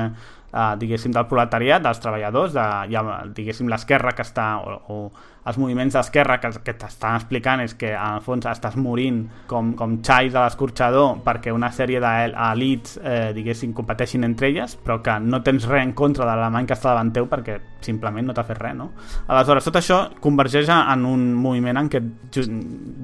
eh, 0.50 0.74
diguéssim, 0.80 1.14
del 1.14 1.28
proletariat, 1.30 1.84
dels 1.84 2.02
treballadors, 2.02 2.56
de, 2.56 2.66
ja, 2.92 3.06
diguéssim, 3.36 3.70
l'esquerra 3.70 4.16
que 4.16 4.26
està, 4.26 4.50
o, 4.58 4.80
o 4.88 5.00
els 5.46 5.58
moviments 5.58 5.94
d'esquerra 5.94 6.38
que, 6.42 6.50
que 6.64 6.74
t'estan 6.78 7.16
explicant 7.20 7.62
és 7.62 7.76
que 7.78 7.92
en 7.94 8.18
el 8.18 8.24
fons 8.24 8.46
estàs 8.50 8.76
morint 8.80 9.22
com, 9.50 9.72
com 9.78 9.98
xais 10.04 10.34
a 10.34 10.46
l'escorxador 10.46 11.20
perquè 11.26 11.54
una 11.54 11.70
sèrie 11.74 12.00
d'elits, 12.02 12.98
eh, 13.02 13.30
diguéssim, 13.36 13.74
competeixin 13.76 14.26
entre 14.26 14.50
elles, 14.50 14.76
però 14.82 14.98
que 15.04 15.18
no 15.22 15.42
tens 15.46 15.68
res 15.70 15.86
en 15.86 15.94
contra 15.98 16.26
de 16.26 16.32
l'alemany 16.32 16.66
que 16.66 16.76
està 16.76 16.92
davant 16.92 17.12
teu 17.14 17.28
perquè 17.30 17.58
simplement 17.86 18.26
no 18.26 18.34
t'ha 18.34 18.46
fet 18.48 18.58
res, 18.58 18.74
no? 18.74 18.90
Aleshores, 19.30 19.66
tot 19.68 19.78
això 19.78 20.00
convergeix 20.22 20.70
en 20.72 21.04
un 21.06 21.28
moviment 21.38 21.78
en 21.78 21.90
què 21.92 22.00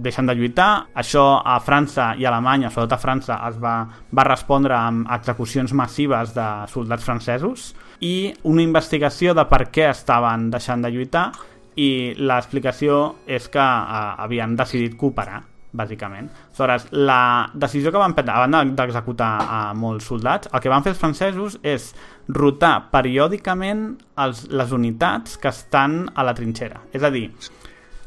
deixen 0.03 0.27
de 0.27 0.35
lluitar. 0.35 0.71
Això 0.99 1.25
a 1.39 1.59
França 1.63 2.13
i 2.19 2.27
a 2.27 2.33
Alemanya, 2.33 2.73
sobretot 2.73 2.97
a 2.97 3.03
França, 3.03 3.39
es 3.49 3.61
va, 3.63 3.77
va 4.11 4.27
respondre 4.27 4.75
amb 4.77 5.07
execucions 5.15 5.75
massives 5.79 6.35
de 6.35 6.49
soldats 6.73 7.07
francesos 7.07 7.71
i 8.03 8.33
una 8.51 8.65
investigació 8.65 9.35
de 9.39 9.47
per 9.47 9.69
què 9.71 9.89
estaven 9.93 10.51
deixant 10.51 10.83
de 10.83 10.91
lluitar 10.91 11.31
i 11.77 12.15
l'explicació 12.19 13.17
és 13.27 13.49
que 13.49 13.59
eh, 13.63 14.03
havien 14.25 14.57
decidit 14.57 14.97
cooperar 15.01 15.43
bàsicament. 15.73 16.27
Aleshores, 16.51 16.87
la 16.93 17.49
decisió 17.55 17.91
que 17.91 17.97
van 17.99 18.13
prendre, 18.13 18.35
a 18.35 18.43
banda 18.45 18.61
d'executar 18.85 19.31
a 19.41 19.61
molts 19.73 20.05
soldats, 20.11 20.51
el 20.53 20.61
que 20.61 20.69
van 20.69 20.83
fer 20.85 20.93
els 20.93 21.01
francesos 21.01 21.57
és 21.63 21.95
rotar 22.29 22.91
periòdicament 22.93 23.87
els, 24.21 24.45
les 24.53 24.73
unitats 24.77 25.39
que 25.41 25.49
estan 25.49 26.11
a 26.15 26.23
la 26.29 26.35
trinxera. 26.37 26.83
És 26.93 27.03
a 27.03 27.11
dir, 27.11 27.31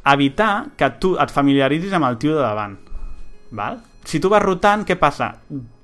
evitar 0.06 0.68
que 0.78 0.90
tu 1.02 1.16
et 1.18 1.32
familiaritzis 1.34 1.94
amb 1.98 2.06
el 2.06 2.18
tio 2.22 2.36
de 2.36 2.44
davant. 2.44 2.78
Val? 3.52 3.80
Si 4.06 4.20
tu 4.22 4.30
vas 4.30 4.44
rotant, 4.44 4.84
què 4.86 5.00
passa? 5.02 5.32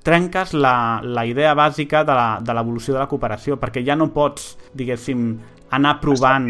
Trenques 0.06 0.52
la, 0.54 1.00
la 1.02 1.24
idea 1.26 1.54
bàsica 1.58 2.04
de 2.06 2.14
la- 2.14 2.38
de 2.42 2.54
l'evolució 2.54 2.94
de, 2.94 3.00
la 3.00 3.08
cooperació, 3.10 3.58
perquè 3.58 3.82
ja 3.86 3.96
no 3.98 4.12
pots, 4.14 4.56
diguéssim, 4.74 5.32
anar 5.70 5.98
provant 6.00 6.46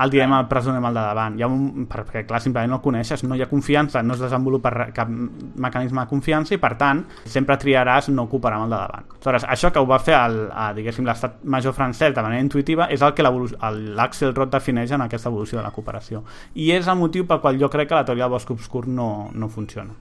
el 0.00 0.10
dilema 0.10 0.40
del 0.40 0.48
presoner 0.50 0.80
amb 0.80 0.88
el 0.88 0.96
de 0.96 1.04
davant. 1.06 1.36
Hi 1.38 1.44
ha 1.44 1.48
un, 1.50 1.86
perquè, 1.90 2.24
clar, 2.26 2.40
simplement 2.42 2.72
no 2.72 2.78
el 2.80 2.84
coneixes, 2.84 3.22
no 3.24 3.36
hi 3.36 3.44
ha 3.44 3.48
confiança, 3.50 4.02
no 4.02 4.16
es 4.16 4.22
desenvolupa 4.24 4.72
cap 4.96 5.10
mecanisme 5.10 6.02
de 6.02 6.10
confiança 6.10 6.54
i, 6.56 6.60
per 6.62 6.74
tant, 6.80 7.04
sempre 7.30 7.56
triaràs 7.60 8.10
no 8.14 8.26
cooperar 8.30 8.58
amb 8.58 8.68
el 8.68 8.74
de 8.74 8.80
davant. 8.80 9.12
Aleshores, 9.14 9.46
això 9.56 9.70
que 9.72 9.82
ho 9.82 9.86
va 9.88 10.00
fer 10.02 10.18
l'estat 10.18 11.38
major 11.44 11.76
francès 11.76 12.14
de 12.14 12.26
manera 12.26 12.42
intuïtiva 12.42 12.88
és 12.92 13.02
el 13.02 13.14
que 13.14 13.24
l'Axel 13.24 14.34
Roth 14.34 14.52
defineix 14.52 14.92
en 14.96 15.06
aquesta 15.06 15.30
evolució 15.30 15.60
de 15.60 15.64
la 15.64 15.72
cooperació. 15.74 16.24
I 16.54 16.72
és 16.74 16.88
el 16.88 16.98
motiu 16.98 17.28
pel 17.28 17.40
qual 17.40 17.60
jo 17.60 17.70
crec 17.70 17.88
que 17.88 17.98
la 17.98 18.04
teoria 18.04 18.26
del 18.26 18.34
bosc 18.34 18.50
obscur 18.50 18.86
no, 18.88 19.30
no 19.32 19.48
funciona. 19.48 19.94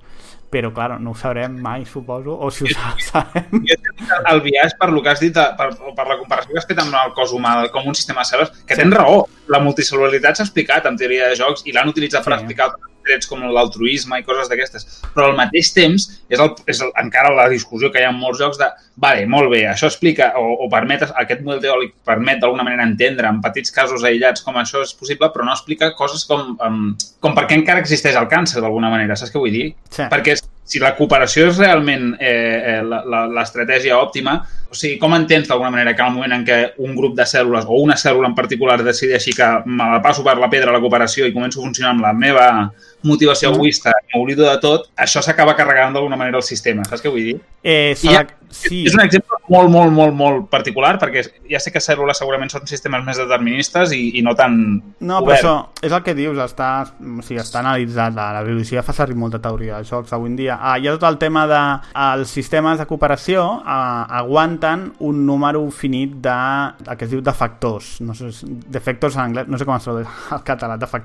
Però, 0.54 0.70
clar, 0.76 1.00
no 1.02 1.12
ho 1.12 1.18
sabrem 1.18 1.56
mai, 1.66 1.84
suposo, 1.90 2.36
o 2.38 2.52
si 2.54 2.64
ho 2.68 2.70
sa- 2.70 2.94
sabem... 3.02 3.64
Jo 3.66 3.78
crec 3.82 4.06
que 4.06 4.22
el 4.36 4.42
viatge, 4.46 4.78
per 4.80 4.90
lo 4.94 5.02
que 5.02 5.10
has 5.10 5.20
dit, 5.24 5.34
per, 5.34 5.70
per 5.98 6.06
la 6.12 6.18
comparació 6.22 6.54
que 6.54 6.62
has 6.62 6.68
fet 6.70 6.80
amb 6.84 6.94
el 7.02 7.14
cos 7.18 7.34
humà, 7.34 7.56
com 7.74 7.88
un 7.90 7.98
sistema 7.98 8.22
de 8.22 8.30
cèl·lules, 8.32 8.54
que 8.70 8.78
tens 8.78 8.94
raó. 8.96 9.24
La 9.50 9.60
multicel·lularitat 9.66 10.38
s'ha 10.40 10.46
explicat 10.48 10.86
en 10.86 10.96
teoria 11.02 11.32
de 11.32 11.40
jocs 11.42 11.66
i 11.66 11.74
l'han 11.76 11.90
utilitzat 11.90 12.24
per 12.24 12.36
Sí. 12.38 12.40
explicar 12.44 12.70
altres 12.70 12.93
trets 13.06 13.30
com 13.30 13.44
l'altruisme 13.44 14.20
i 14.20 14.26
coses 14.28 14.50
d'aquestes. 14.52 14.88
Però 15.14 15.30
al 15.30 15.38
mateix 15.38 15.74
temps 15.76 16.08
és, 16.30 16.40
el, 16.40 16.54
és 16.70 16.82
el, 16.84 16.94
encara 17.04 17.34
la 17.36 17.50
discussió 17.52 17.92
que 17.92 18.02
hi 18.02 18.08
ha 18.08 18.14
en 18.14 18.22
molts 18.22 18.42
jocs 18.42 18.62
de 18.62 18.70
vale, 19.04 19.26
molt 19.30 19.50
bé, 19.52 19.64
això 19.70 19.90
explica 19.90 20.32
o, 20.40 20.46
o 20.66 20.70
permet, 20.72 21.06
aquest 21.24 21.42
model 21.46 21.62
teòric 21.64 21.96
permet 22.06 22.42
d'alguna 22.42 22.66
manera 22.66 22.86
entendre 22.86 23.30
en 23.30 23.42
petits 23.42 23.74
casos 23.74 24.06
aïllats 24.06 24.46
com 24.46 24.58
això 24.62 24.84
és 24.86 24.94
possible, 24.98 25.32
però 25.34 25.48
no 25.48 25.56
explica 25.56 25.94
coses 25.98 26.26
com, 26.30 26.54
um, 26.62 26.90
com 27.24 27.38
per 27.38 27.48
què 27.50 27.58
encara 27.58 27.82
existeix 27.82 28.18
el 28.20 28.30
càncer 28.32 28.62
d'alguna 28.62 28.94
manera, 28.94 29.18
saps 29.18 29.34
què 29.34 29.42
vull 29.42 29.54
dir? 29.54 29.72
Sí. 29.90 30.06
Perquè 30.12 30.38
si 30.64 30.80
la 30.80 30.94
cooperació 30.96 31.50
és 31.50 31.60
realment 31.60 32.14
eh, 32.24 32.78
eh, 32.78 32.82
l'estratègia 33.34 33.98
òptima, 34.00 34.38
o 34.72 34.78
sigui, 34.78 34.96
com 35.02 35.14
entens 35.18 35.50
d'alguna 35.50 35.74
manera 35.74 35.94
que 35.98 36.06
el 36.06 36.16
moment 36.16 36.38
en 36.38 36.46
què 36.48 36.60
un 36.86 36.96
grup 36.96 37.18
de 37.18 37.26
cèl·lules 37.30 37.68
o 37.68 37.82
una 37.84 37.98
cèl·lula 38.00 38.30
en 38.32 38.38
particular 38.38 38.80
decideixi 38.82 39.36
que 39.36 39.50
me 39.66 39.90
la 39.92 40.02
passo 40.06 40.24
per 40.26 40.38
la 40.40 40.50
pedra 40.54 40.74
la 40.74 40.82
cooperació 40.84 41.28
i 41.28 41.36
començo 41.36 41.60
a 41.60 41.68
funcionar 41.68 41.92
amb 41.94 42.08
la 42.08 42.14
meva 42.16 42.48
motivació 43.04 43.52
Mm. 43.52 43.56
egoista, 43.56 43.92
m'oblido 44.14 44.46
de 44.50 44.58
tot, 44.60 44.90
això 44.98 45.22
s'acaba 45.22 45.56
carregant 45.56 45.94
d'alguna 45.94 46.16
manera 46.18 46.38
el 46.38 46.44
sistema, 46.44 46.84
saps 46.86 47.04
què 47.04 47.10
vull 47.12 47.24
dir? 47.24 47.42
Eh, 47.64 47.96
I 48.04 48.08
ja, 48.14 48.26
sí. 48.50 48.84
És 48.86 48.94
un 48.94 49.02
exemple 49.02 49.38
molt, 49.50 49.70
molt, 49.72 49.92
molt, 49.92 50.14
molt 50.14 50.50
particular, 50.52 50.98
perquè 51.00 51.22
ja 51.50 51.60
sé 51.60 51.72
que 51.72 51.80
cèl·lules 51.80 52.18
segurament 52.20 52.50
són 52.52 52.66
sistemes 52.68 53.04
més 53.06 53.18
deterministes 53.18 53.92
i, 53.96 54.18
i 54.20 54.22
no 54.22 54.34
tan 54.36 54.58
No, 55.00 55.20
però 55.22 55.24
oberts. 55.24 55.44
això 55.44 55.54
és 55.82 55.92
el 55.92 56.04
que 56.04 56.14
dius, 56.16 56.38
està, 56.44 56.70
o 57.00 57.22
sigui, 57.24 57.40
està 57.40 57.60
analitzat, 57.60 58.14
la, 58.16 58.32
la 58.34 58.44
biologia 58.44 58.84
fa 58.84 58.94
servir 58.94 59.16
molta 59.16 59.40
teoria 59.40 59.78
de 59.80 59.88
jocs 59.88 60.12
avui 60.14 60.30
en 60.32 60.36
dia. 60.36 60.58
Ah, 60.62 60.78
hi 60.80 60.88
ha 60.88 60.96
tot 60.98 61.08
el 61.10 61.18
tema 61.20 61.46
de 61.48 61.62
els 61.96 62.30
sistemes 62.30 62.80
de 62.80 62.86
cooperació 62.86 63.62
ah, 63.66 64.06
aguanten 64.20 64.94
un 65.00 65.26
número 65.26 65.64
finit 65.72 66.16
de, 66.24 66.38
el 66.88 66.98
que 66.98 67.06
es 67.06 67.12
diu 67.12 67.22
de 67.22 67.34
factors, 67.34 68.00
no 68.02 68.14
sé, 68.16 68.32
defectors 68.44 69.16
en 69.16 69.22
anglès, 69.30 69.48
no 69.48 69.58
sé 69.58 69.66
com 69.66 69.76
es 69.76 69.84
tradueix 69.84 70.08
al 70.32 70.44
català, 70.44 70.78
de 70.78 70.88
fac... 70.88 71.04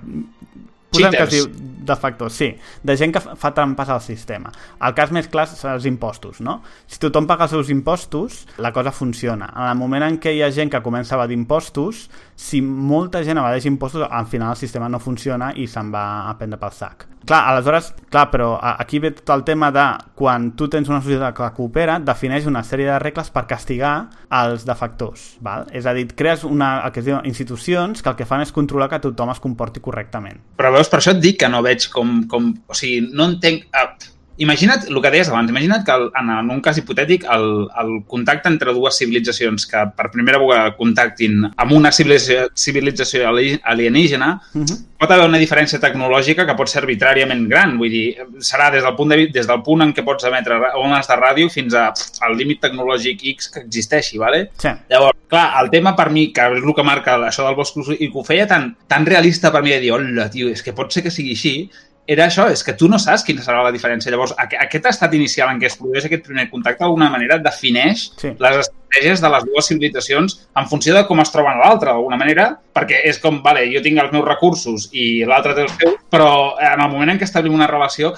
Posem 0.91 1.12
que 1.12 1.23
es 1.23 1.28
Cheaters. 1.28 1.35
diu 1.59 1.77
de 1.78 1.97
factors, 1.97 2.32
sí, 2.34 2.50
de 2.82 2.97
gent 2.97 3.12
que 3.15 3.20
fa- 3.20 3.52
trampes 3.55 3.89
al 3.89 4.00
sistema. 4.00 4.50
El 4.81 4.94
cas 4.94 5.12
més 5.15 5.28
clar 5.28 5.47
són 5.48 5.73
els 5.76 5.86
impostos, 5.86 6.40
no? 6.40 6.60
Si 6.86 6.98
tothom 6.98 7.26
paga 7.26 7.44
els 7.47 7.55
seus 7.57 7.70
impostos, 7.70 8.47
la 8.58 8.73
cosa 8.73 8.92
funciona. 8.92 9.50
En 9.57 9.68
el 9.70 9.76
moment 9.78 10.02
en 10.05 10.18
què 10.20 10.34
hi 10.36 10.42
ha 10.42 10.50
gent 10.52 10.70
que 10.70 10.82
comença 10.82 11.15
a 11.15 11.18
evadir 11.18 11.39
impostos, 11.39 12.08
si 12.39 12.60
molta 12.62 13.23
gent 13.24 13.39
evadeix 13.39 13.66
impostos, 13.66 14.07
al 14.10 14.26
final 14.26 14.50
el 14.50 14.57
sistema 14.60 14.89
no 14.89 14.98
funciona 15.00 15.52
i 15.57 15.66
se'n 15.66 15.92
va 15.94 16.28
a 16.31 16.34
prendre 16.39 16.58
pel 16.58 16.73
sac. 16.73 17.07
Clar, 17.28 17.42
aleshores, 17.50 17.90
clar, 18.08 18.31
però 18.31 18.55
aquí 18.62 19.00
ve 19.02 19.10
tot 19.10 19.28
el 19.34 19.42
tema 19.44 19.68
de 19.74 19.82
quan 20.16 20.52
tu 20.57 20.68
tens 20.73 20.89
una 20.89 21.02
societat 21.02 21.34
que 21.36 21.48
coopera, 21.57 21.98
defineix 22.00 22.47
una 22.48 22.62
sèrie 22.65 22.86
de 22.89 22.98
regles 23.02 23.28
per 23.34 23.42
castigar 23.50 24.08
els 24.32 24.65
defectors, 24.65 25.34
val? 25.44 25.66
És 25.76 25.84
a 25.84 25.92
dir, 25.92 26.07
crees 26.16 26.44
una, 26.48 26.78
el 26.86 26.92
que 26.94 27.00
es 27.02 27.07
diu 27.10 27.18
institucions 27.28 28.00
que 28.02 28.08
el 28.08 28.16
que 28.16 28.24
fan 28.24 28.40
és 28.40 28.52
controlar 28.55 28.89
que 28.89 29.00
tothom 29.02 29.28
es 29.34 29.40
comporti 29.44 29.81
correctament. 29.84 30.40
Però 30.57 30.70
veus, 30.73 30.89
per 30.89 31.02
això 31.02 31.12
et 31.12 31.20
dic 31.20 31.36
que 31.42 31.50
no 31.52 31.60
veig 31.68 31.88
com... 31.94 32.22
com 32.32 32.52
o 32.68 32.78
sigui, 32.78 33.02
no 33.12 33.30
entenc... 33.32 33.68
Ah, 33.72 33.90
imagina't 34.39 34.86
el 34.89 35.00
que 35.02 35.10
deies 35.10 35.28
abans, 35.28 35.50
imagina't 35.50 35.84
que 35.84 35.92
el, 35.92 36.08
en, 36.20 36.31
en 36.31 36.50
un 36.50 36.60
cas 36.62 36.78
hipotètic 36.78 37.25
el, 37.34 37.67
el 37.83 37.92
contacte 38.07 38.49
entre 38.49 38.73
dues 38.73 38.97
civilitzacions 38.99 39.67
que 39.67 39.84
per 39.97 40.10
primera 40.15 40.39
vegada 40.39 40.75
contactin 40.78 41.44
amb 41.57 41.73
una 41.73 41.91
civilització, 41.92 42.49
civilització 42.55 43.28
ali- 43.28 43.60
alienígena, 43.65 44.41
Uh 44.55 44.62
-huh. 44.65 44.76
pot 44.99 45.10
haver 45.10 45.26
una 45.28 45.39
diferència 45.39 45.78
tecnològica 45.78 46.44
que 46.47 46.55
pot 46.57 46.68
ser 46.68 46.83
arbitràriament 46.83 47.47
gran. 47.49 47.76
Vull 47.78 47.91
dir, 47.91 48.17
serà 48.41 48.70
des 48.73 48.83
del 48.83 48.94
punt, 48.97 49.10
de, 49.10 49.26
des 49.28 49.47
del 49.47 49.62
punt 49.62 49.83
en 49.83 49.92
què 49.94 50.05
pots 50.05 50.25
emetre 50.25 50.58
ones 50.76 51.07
de 51.07 51.15
ràdio 51.17 51.49
fins 51.50 51.75
a, 51.75 51.92
al 52.20 52.36
límit 52.36 52.60
tecnològic 52.60 53.20
X 53.23 53.49
que 53.50 53.60
existeixi, 53.60 54.18
¿vale? 54.18 54.50
Sí. 54.58 54.68
Llavors, 54.91 55.17
clar, 55.28 55.62
el 55.62 55.70
tema 55.70 55.94
per 55.94 56.10
mi, 56.10 56.33
que 56.33 56.41
és 56.41 56.62
el 56.65 56.75
que 56.75 56.83
marca 56.83 57.17
això 57.28 57.44
del 57.47 57.55
bosc 57.55 57.76
i 57.99 58.10
que 58.10 58.18
ho 58.18 58.25
feia 58.25 58.47
tan, 58.47 58.76
tan 58.89 59.07
realista 59.07 59.52
per 59.52 59.62
mi 59.62 59.70
de 59.70 59.81
dir, 59.81 59.92
hola, 59.92 60.28
tio, 60.31 60.49
és 60.49 60.62
que 60.62 60.73
pot 60.73 60.91
ser 60.92 61.02
que 61.02 61.10
sigui 61.10 61.31
així, 61.33 61.70
era 62.08 62.24
això, 62.24 62.46
és 62.48 62.62
que 62.64 62.72
tu 62.72 62.88
no 62.88 62.96
saps 62.98 63.22
quina 63.26 63.42
serà 63.44 63.60
la 63.62 63.72
diferència. 63.74 64.10
Llavors, 64.10 64.32
aqu 64.40 64.56
aquest 64.64 64.86
estat 64.88 65.12
inicial 65.18 65.50
en 65.52 65.58
què 65.60 65.68
es 65.68 65.76
produeix 65.76 66.06
aquest 66.08 66.24
primer 66.24 66.46
contacte 66.48 66.80
d'alguna 66.84 67.10
manera 67.12 67.36
defineix 67.44 68.06
Sí. 68.16 68.30
les 68.40 68.56
estratègies 68.62 69.20
de 69.20 69.28
les 69.34 69.44
dues 69.44 69.66
civilitzacions 69.68 70.38
en 70.56 70.66
funció 70.70 70.94
de 70.94 71.04
com 71.06 71.20
es 71.20 71.30
troben 71.30 71.60
a 71.60 71.66
l'altra, 71.66 71.92
d'alguna 71.92 72.16
manera, 72.16 72.48
perquè 72.74 73.02
és 73.04 73.18
com, 73.18 73.42
vale, 73.44 73.66
jo 73.74 73.82
tinc 73.84 74.00
els 74.00 74.12
meus 74.12 74.24
recursos 74.24 74.88
i 74.92 75.22
l'altre 75.28 75.54
té 75.54 75.66
els 75.66 75.76
seus, 75.76 76.00
però 76.10 76.56
en 76.58 76.80
el 76.80 76.90
moment 76.90 77.10
en 77.10 77.18
què 77.18 77.28
establim 77.28 77.54
una 77.54 77.68
relació, 77.68 78.14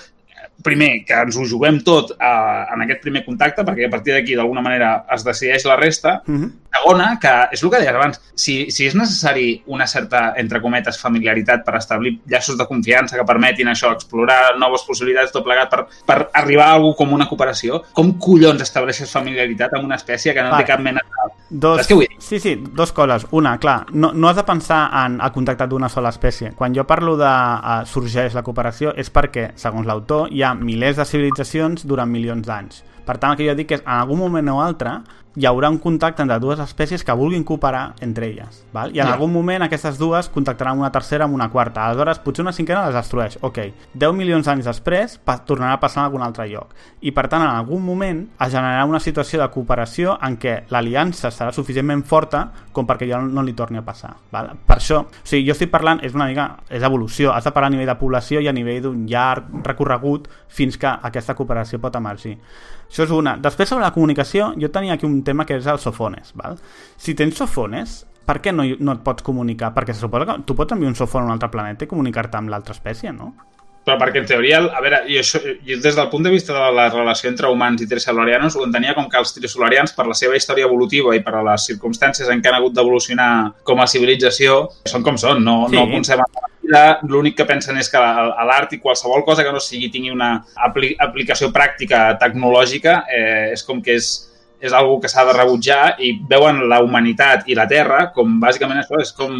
primer, 0.62 1.04
que 1.08 1.14
ens 1.14 1.36
ho 1.36 1.44
juguem 1.48 1.80
tot 1.82 2.12
eh, 2.12 2.64
en 2.74 2.82
aquest 2.84 3.00
primer 3.02 3.24
contacte, 3.24 3.64
perquè 3.64 3.86
a 3.88 3.90
partir 3.90 4.14
d'aquí, 4.14 4.36
d'alguna 4.36 4.62
manera, 4.62 5.04
es 5.12 5.24
decideix 5.24 5.64
la 5.64 5.76
resta. 5.76 6.20
Uh 6.28 6.34
-huh. 6.34 6.50
Segona, 6.70 7.06
que 7.20 7.32
és 7.56 7.62
el 7.64 7.70
que 7.72 7.80
deies 7.82 7.96
abans, 7.96 8.20
si, 8.38 8.54
si 8.70 8.86
és 8.86 8.94
necessari 8.94 9.48
una 9.74 9.88
certa, 9.90 10.30
entre 10.40 10.60
cometes, 10.62 11.00
familiaritat 11.02 11.64
per 11.66 11.74
establir 11.80 12.14
llaços 12.30 12.58
de 12.58 12.66
confiança 12.68 13.18
que 13.18 13.26
permetin 13.26 13.72
això, 13.72 13.90
explorar 13.96 14.56
noves 14.58 14.84
possibilitats, 14.86 15.32
tot 15.34 15.44
plegat, 15.46 15.72
per, 15.72 15.86
per 16.06 16.18
arribar 16.40 16.68
a 16.70 16.76
algú 16.78 16.94
com 16.98 17.16
una 17.16 17.26
cooperació, 17.28 17.82
com 17.96 18.14
collons 18.22 18.62
estableixes 18.62 19.10
familiaritat 19.10 19.74
amb 19.76 19.88
una 19.90 19.98
espècie 19.98 20.34
que 20.36 20.44
no 20.44 20.54
Vale. 20.54 20.64
té 20.64 20.72
cap 20.72 20.84
mena 20.84 21.02
de... 21.02 21.28
Dos, 21.50 21.80
Saps 21.80 21.90
què 21.90 21.96
vull 21.98 22.06
dir? 22.06 22.20
Sí, 22.22 22.38
sí, 22.38 22.54
dos 22.78 22.92
coses. 22.94 23.24
Una, 23.34 23.56
clar, 23.58 23.80
no, 23.90 24.12
no 24.14 24.28
has 24.30 24.38
de 24.38 24.44
pensar 24.46 24.84
en 25.02 25.18
el 25.18 25.32
contacte 25.34 25.66
d'una 25.66 25.88
sola 25.90 26.12
espècie. 26.14 26.52
Quan 26.54 26.76
jo 26.76 26.84
parlo 26.86 27.16
de 27.18 27.26
uh, 27.26 27.80
sorgeix 27.90 28.36
la 28.38 28.44
cooperació 28.46 28.94
és 28.94 29.10
perquè, 29.10 29.50
segons 29.58 29.88
l'autor, 29.90 30.30
hi 30.30 30.44
ha 30.46 30.54
milers 30.54 31.02
de 31.02 31.08
civilitzacions 31.10 31.82
durant 31.90 32.10
milions 32.10 32.46
d'anys. 32.46 32.84
Per 33.10 33.16
tant, 33.18 33.32
el 33.32 33.40
que 33.40 33.48
jo 33.48 33.56
dic 33.58 33.72
és, 33.74 33.82
en 33.82 33.96
algun 33.96 34.20
moment 34.20 34.52
o 34.52 34.60
altre, 34.62 34.92
hi 35.36 35.44
haurà 35.46 35.68
un 35.70 35.78
contacte 35.78 36.22
entre 36.24 36.40
dues 36.42 36.58
espècies 36.58 37.04
que 37.06 37.14
vulguin 37.14 37.44
cooperar 37.46 37.94
entre 38.02 38.26
elles. 38.26 38.64
Val? 38.72 38.90
I 38.94 38.98
en 39.00 39.06
Ja. 39.06 39.12
algun 39.14 39.32
moment 39.32 39.62
aquestes 39.62 39.96
dues 39.98 40.28
contactaran 40.28 40.78
una 40.78 40.90
tercera 40.90 41.24
amb 41.24 41.34
una 41.34 41.48
quarta. 41.50 41.86
Aleshores, 41.86 42.18
potser 42.18 42.42
una 42.42 42.52
cinquena 42.52 42.86
les 42.86 42.94
destrueix. 42.94 43.38
Ok, 43.40 43.58
10 43.94 44.12
milions 44.12 44.44
d'anys 44.46 44.64
després 44.64 45.20
tornarà 45.46 45.74
a 45.74 45.80
passar 45.80 46.00
en 46.00 46.06
algun 46.06 46.22
altre 46.22 46.48
lloc. 46.48 46.74
I 47.00 47.12
per 47.12 47.28
tant, 47.28 47.42
en 47.42 47.48
algun 47.48 47.82
moment 47.84 48.28
es 48.40 48.52
generarà 48.52 48.84
una 48.84 48.98
situació 49.00 49.40
de 49.40 49.48
cooperació 49.50 50.18
en 50.20 50.36
què 50.36 50.64
l'aliança 50.70 51.30
serà 51.30 51.52
suficientment 51.52 52.02
forta 52.04 52.50
com 52.72 52.86
perquè 52.86 53.08
ja 53.08 53.20
no 53.20 53.42
li 53.42 53.52
torni 53.52 53.78
a 53.78 53.82
passar. 53.82 54.16
Val? 54.32 54.50
Per 54.66 54.76
això, 54.76 55.02
o 55.04 55.06
sigui, 55.22 55.46
jo 55.46 55.52
estic 55.52 55.70
parlant, 55.70 56.00
és 56.02 56.12
una 56.14 56.26
mica, 56.26 56.56
és 56.68 56.82
evolució, 56.82 57.32
has 57.32 57.44
de 57.44 57.52
parlar 57.52 57.68
a 57.68 57.70
nivell 57.70 57.86
de 57.86 57.94
població 57.94 58.40
i 58.40 58.48
a 58.48 58.52
nivell 58.52 58.82
d'un 58.82 59.06
llarg 59.06 59.44
recorregut 59.64 60.28
fins 60.48 60.76
que 60.76 60.86
aquesta 60.88 61.34
cooperació 61.34 61.78
pot 61.80 61.94
emergir. 61.94 62.38
Això 62.90 63.06
és 63.06 63.12
una. 63.14 63.36
Després, 63.38 63.70
sobre 63.70 63.86
la 63.86 63.94
comunicació, 63.94 64.50
jo 64.58 64.70
tenia 64.74 64.96
aquí 64.98 65.06
un 65.06 65.20
tema 65.22 65.46
que 65.46 65.60
és 65.60 65.66
els 65.70 65.86
sofones. 65.86 66.32
Val? 66.34 66.58
Si 66.98 67.14
tens 67.14 67.38
sofones, 67.38 68.00
per 68.26 68.40
què 68.42 68.52
no, 68.54 68.66
no 68.82 68.96
et 68.96 69.04
pots 69.06 69.24
comunicar? 69.26 69.70
Perquè 69.76 69.94
se 69.94 70.02
suposa 70.02 70.26
que 70.26 70.36
tu 70.46 70.56
pots 70.58 70.74
enviar 70.74 70.90
un 70.90 70.98
sofon 70.98 71.22
a 71.22 71.30
un 71.30 71.36
altre 71.36 71.52
planeta 71.54 71.86
i 71.86 71.90
comunicar-te 71.90 72.38
amb 72.40 72.50
l'altra 72.50 72.74
espècie, 72.74 73.14
no? 73.14 73.32
Però 73.90 73.98
perquè 73.98 74.20
en 74.22 74.26
teoria, 74.28 74.60
a 74.62 74.80
veure, 74.84 75.00
jo, 75.10 75.18
això, 75.18 75.40
jo 75.66 75.78
des 75.82 75.96
del 75.98 76.10
punt 76.12 76.22
de 76.22 76.30
vista 76.30 76.54
de 76.54 76.68
la 76.76 76.84
relació 76.92 77.26
entre 77.26 77.50
humans 77.50 77.82
i 77.82 77.88
tricelarianos 77.90 78.54
ho 78.54 78.62
entenia 78.62 78.94
com 78.94 79.08
que 79.10 79.18
els 79.18 79.34
tricelarians, 79.34 79.96
per 79.96 80.06
la 80.06 80.14
seva 80.14 80.38
història 80.38 80.68
evolutiva 80.68 81.16
i 81.16 81.24
per 81.26 81.34
a 81.34 81.42
les 81.50 81.66
circumstàncies 81.72 82.30
en 82.30 82.38
què 82.38 82.52
han 82.52 82.60
hagut 82.60 82.76
d'evolucionar 82.76 83.30
com 83.66 83.82
a 83.82 83.88
civilització, 83.90 84.68
són 84.86 85.02
com 85.02 85.18
són, 85.18 85.42
no, 85.42 85.66
Sí. 85.66 85.74
no 85.74 85.88
vida, 86.62 87.00
l'únic 87.02 87.36
que 87.36 87.44
pensen 87.44 87.76
és 87.78 87.90
que 87.90 87.98
l'art 87.98 88.72
i 88.72 88.78
qualsevol 88.78 89.24
cosa 89.24 89.42
que 89.42 89.52
no 89.52 89.60
sigui 89.60 89.90
tingui 89.90 90.10
una 90.14 90.44
apli 90.54 90.94
aplicació 90.98 91.50
pràctica 91.50 92.16
tecnològica 92.20 93.04
eh, 93.10 93.52
és 93.54 93.64
com 93.66 93.82
que 93.82 93.96
és, 93.98 94.29
és 94.60 94.72
algo 94.76 94.98
que 95.00 95.08
s'ha 95.08 95.24
de 95.24 95.34
rebutjar 95.36 95.96
i 96.04 96.12
veuen 96.28 96.62
la 96.68 96.80
humanitat 96.84 97.48
i 97.48 97.56
la 97.56 97.66
Terra 97.70 98.10
com 98.14 98.38
bàsicament 98.42 98.82
això, 98.82 99.00
és 99.00 99.12
com 99.16 99.34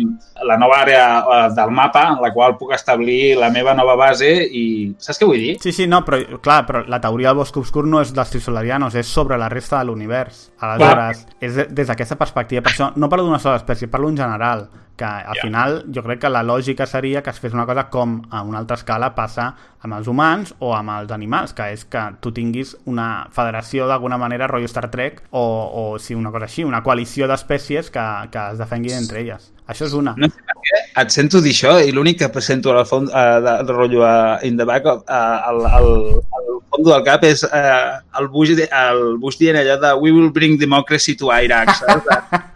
la 0.49 0.57
nova 0.61 0.81
àrea 0.81 1.05
eh, 1.21 1.41
del 1.57 1.73
mapa 1.77 2.07
en 2.15 2.21
la 2.25 2.33
qual 2.35 2.57
puc 2.59 2.75
establir 2.77 3.37
la 3.39 3.51
meva 3.55 3.75
nova 3.77 3.97
base 4.01 4.31
i 4.31 4.65
saps 4.99 5.21
què 5.21 5.29
vull 5.29 5.45
dir? 5.45 5.55
Sí, 5.63 5.75
sí, 5.77 5.87
no, 5.91 6.03
però 6.07 6.41
clar, 6.43 6.63
però 6.69 6.85
la 6.89 7.01
teoria 7.03 7.31
del 7.31 7.43
bosc 7.43 7.61
obscur 7.61 7.87
no 7.87 8.01
és 8.01 8.15
dels 8.17 8.33
trisolarianos, 8.33 8.97
és 8.97 9.09
sobre 9.09 9.39
la 9.41 9.51
resta 9.53 9.81
de 9.81 9.91
l'univers. 9.91 10.49
Aleshores, 10.61 11.27
és 11.41 11.57
de, 11.57 11.67
des 11.71 11.89
d'aquesta 11.89 12.19
perspectiva. 12.21 12.65
Per 12.65 12.73
això 12.73 12.93
no 12.97 13.09
parlo 13.13 13.29
d'una 13.29 13.43
sola 13.43 13.61
espècie, 13.61 13.91
parlo 13.93 14.11
en 14.11 14.19
general 14.21 14.69
que 15.01 15.09
al 15.09 15.37
Ja. 15.39 15.43
final 15.43 15.79
jo 15.95 16.03
crec 16.05 16.21
que 16.21 16.29
la 16.29 16.43
lògica 16.45 16.85
seria 16.87 17.23
que 17.25 17.31
es 17.33 17.41
fes 17.41 17.55
una 17.57 17.65
cosa 17.67 17.89
com 17.89 18.21
a 18.31 18.43
una 18.45 18.59
altra 18.61 18.77
escala 18.77 19.15
passa 19.17 19.55
amb 19.81 19.97
els 19.97 20.09
humans 20.13 20.53
o 20.59 20.75
amb 20.77 20.93
els 20.99 21.13
animals, 21.17 21.55
que 21.57 21.71
és 21.73 21.87
que 21.89 22.03
tu 22.21 22.33
tinguis 22.37 22.75
una 22.85 23.29
federació 23.33 23.87
d'alguna 23.89 24.19
manera, 24.21 24.47
rotllo 24.47 24.69
Star 24.69 24.91
Trek, 24.93 25.23
o, 25.31 25.41
o 25.73 25.99
sí, 25.99 26.15
una 26.15 26.31
cosa 26.31 26.45
així, 26.45 26.65
una 26.69 26.83
coalició 26.85 27.27
d'espècies 27.31 27.89
que, 27.91 28.05
que 28.31 28.43
es 28.53 28.61
defenguin 28.61 28.99
entre 28.99 29.23
elles. 29.23 29.49
Això 29.71 29.87
és 29.87 29.95
una. 29.97 30.13
No 30.19 30.29
sé 30.29 30.45
per 30.45 30.59
què 30.61 30.83
et 31.01 31.15
sento 31.15 31.41
dir 31.41 31.55
això 31.55 31.79
i 31.81 31.93
l'únic 31.97 32.21
que 32.21 32.43
sento 32.45 32.75
al 32.77 32.85
fons 32.85 33.09
uh, 33.15 33.39
de, 33.41 33.57
de 33.65 33.73
rotllo 33.73 34.05
uh, 34.05 34.37
in 34.45 34.59
the 34.61 34.67
back 34.69 34.85
uh, 34.85 35.01
al, 35.09 35.65
al, 35.65 35.91
al 36.37 36.49
fons 36.69 36.87
del 36.91 37.05
cap 37.07 37.25
és 37.25 37.45
uh, 37.49 38.01
el, 38.21 38.29
Bush, 38.29 38.53
el 38.59 39.05
Bush 39.23 39.39
dient 39.41 39.57
allò 39.63 39.79
de 39.81 39.95
we 40.03 40.13
will 40.13 40.29
bring 40.31 40.59
democracy 40.61 41.17
to 41.17 41.33
Iraq, 41.33 41.73
saps? 41.81 42.05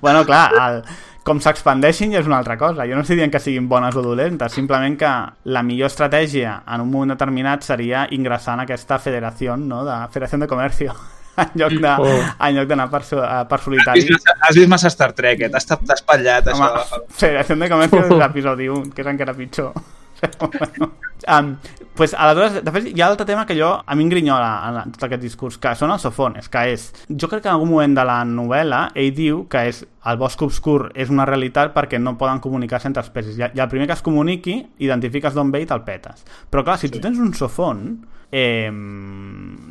Bueno, 0.00 0.24
clar, 0.24 0.50
el, 0.54 0.76
com 1.26 1.40
s'expandeixin 1.42 2.12
ja 2.14 2.20
és 2.22 2.28
una 2.30 2.38
altra 2.38 2.54
cosa. 2.60 2.84
Jo 2.86 2.94
no 2.94 3.02
estic 3.02 3.18
dient 3.18 3.32
que 3.34 3.40
siguin 3.42 3.66
bones 3.68 3.96
o 3.98 4.02
dolentes, 4.04 4.52
simplement 4.54 4.94
que 5.00 5.10
la 5.50 5.62
millor 5.66 5.90
estratègia 5.90 6.60
en 6.70 6.84
un 6.84 6.90
moment 6.92 7.10
determinat 7.16 7.66
seria 7.66 8.06
ingressar 8.14 8.54
en 8.54 8.60
aquesta 8.66 9.00
federació, 9.02 9.56
no?, 9.58 9.82
de 9.84 9.96
Federació 10.14 10.38
de 10.38 10.46
Comercio, 10.46 10.94
en 11.42 11.50
lloc 11.58 11.72
de, 11.82 11.90
Oh. 11.98 12.20
en 12.46 12.54
lloc 12.56 12.68
d'anar 12.70 12.88
per, 12.90 13.02
so- 13.04 13.24
eh, 13.24 13.42
per 13.50 13.58
Has 13.58 13.64
solitari. 13.64 14.00
vist, 14.06 14.12
massa, 14.22 14.36
has 14.48 14.56
vist 14.56 14.68
massa 14.68 14.88
Star 14.94 15.12
Trek, 15.18 15.40
eh? 15.42 15.50
T'has 15.50 15.66
espatllat, 15.98 16.46
Home, 16.54 16.70
això. 16.70 17.02
Federació 17.10 17.56
de 17.56 17.68
Comercio 17.74 18.04
és 18.06 18.14
l'episodi 18.22 18.68
1, 18.68 18.92
que 18.94 19.02
és 19.02 19.10
encara 19.16 19.34
pitjor. 19.34 19.72
Però, 20.20 20.48
bueno. 20.48 20.92
Um, 21.28 21.56
pues, 21.96 22.14
aleshores, 22.14 22.62
de 22.64 22.72
fet, 22.72 22.86
hi 22.92 23.00
ha 23.02 23.08
l'altre 23.08 23.26
tema 23.26 23.46
que 23.48 23.56
jo, 23.58 23.72
a 23.84 23.94
mi 23.96 24.04
em 24.04 24.10
grinyola 24.12 24.50
en 24.68 24.74
la- 24.76 24.84
tot 24.92 25.02
aquest 25.08 25.22
discurs, 25.22 25.58
que 25.58 25.74
són 25.74 25.90
els 25.90 26.02
sofones, 26.06 26.48
que 26.48 26.62
és... 26.72 26.86
Jo 27.08 27.26
crec 27.28 27.42
que 27.42 27.48
en 27.48 27.54
algun 27.56 27.70
moment 27.72 27.96
de 27.98 28.04
la 28.06 28.20
novel·la 28.24 28.90
ell 28.94 29.12
diu 29.16 29.46
que 29.50 29.64
és 29.72 29.82
el 30.06 30.16
bosc 30.20 30.42
obscur 30.46 30.92
és 30.94 31.10
una 31.10 31.24
realitat 31.26 31.72
perquè 31.74 31.98
no 31.98 32.14
poden 32.18 32.38
comunicar-se 32.44 32.86
entre 32.86 33.02
espècies. 33.02 33.38
I, 33.40 33.48
I 33.58 33.60
el 33.64 33.68
primer 33.72 33.88
que 33.88 33.96
es 33.98 34.02
comuniqui, 34.06 34.60
identifiques 34.78 35.34
d'on 35.34 35.50
ve 35.50 35.64
i 35.64 35.66
te'l 35.66 35.82
petes. 35.82 36.22
Però 36.50 36.62
clar, 36.62 36.78
si 36.78 36.88
tu 36.92 37.00
tens 37.02 37.18
un 37.18 37.32
sofon, 37.34 38.06
eh, 38.30 38.70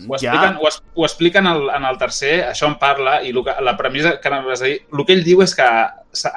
Ho 0.07 0.15
expliquen, 0.15 0.57
ho, 0.61 0.67
es, 0.67 0.81
ho 0.93 1.05
expliquen 1.05 1.47
en 1.47 1.53
el, 1.55 1.69
en 1.75 1.85
el 1.85 1.97
tercer, 1.97 2.33
això 2.49 2.67
en 2.67 2.75
parla, 2.79 3.21
i 3.23 3.31
lo 3.33 3.43
que, 3.43 3.53
la 3.63 3.75
premissa 3.77 4.19
que 4.21 4.27
anaves 4.27 4.61
a 4.61 4.65
dir, 4.69 4.81
el 4.91 5.05
que 5.05 5.13
ell 5.15 5.23
diu 5.25 5.41
és 5.45 5.55
que 5.55 5.65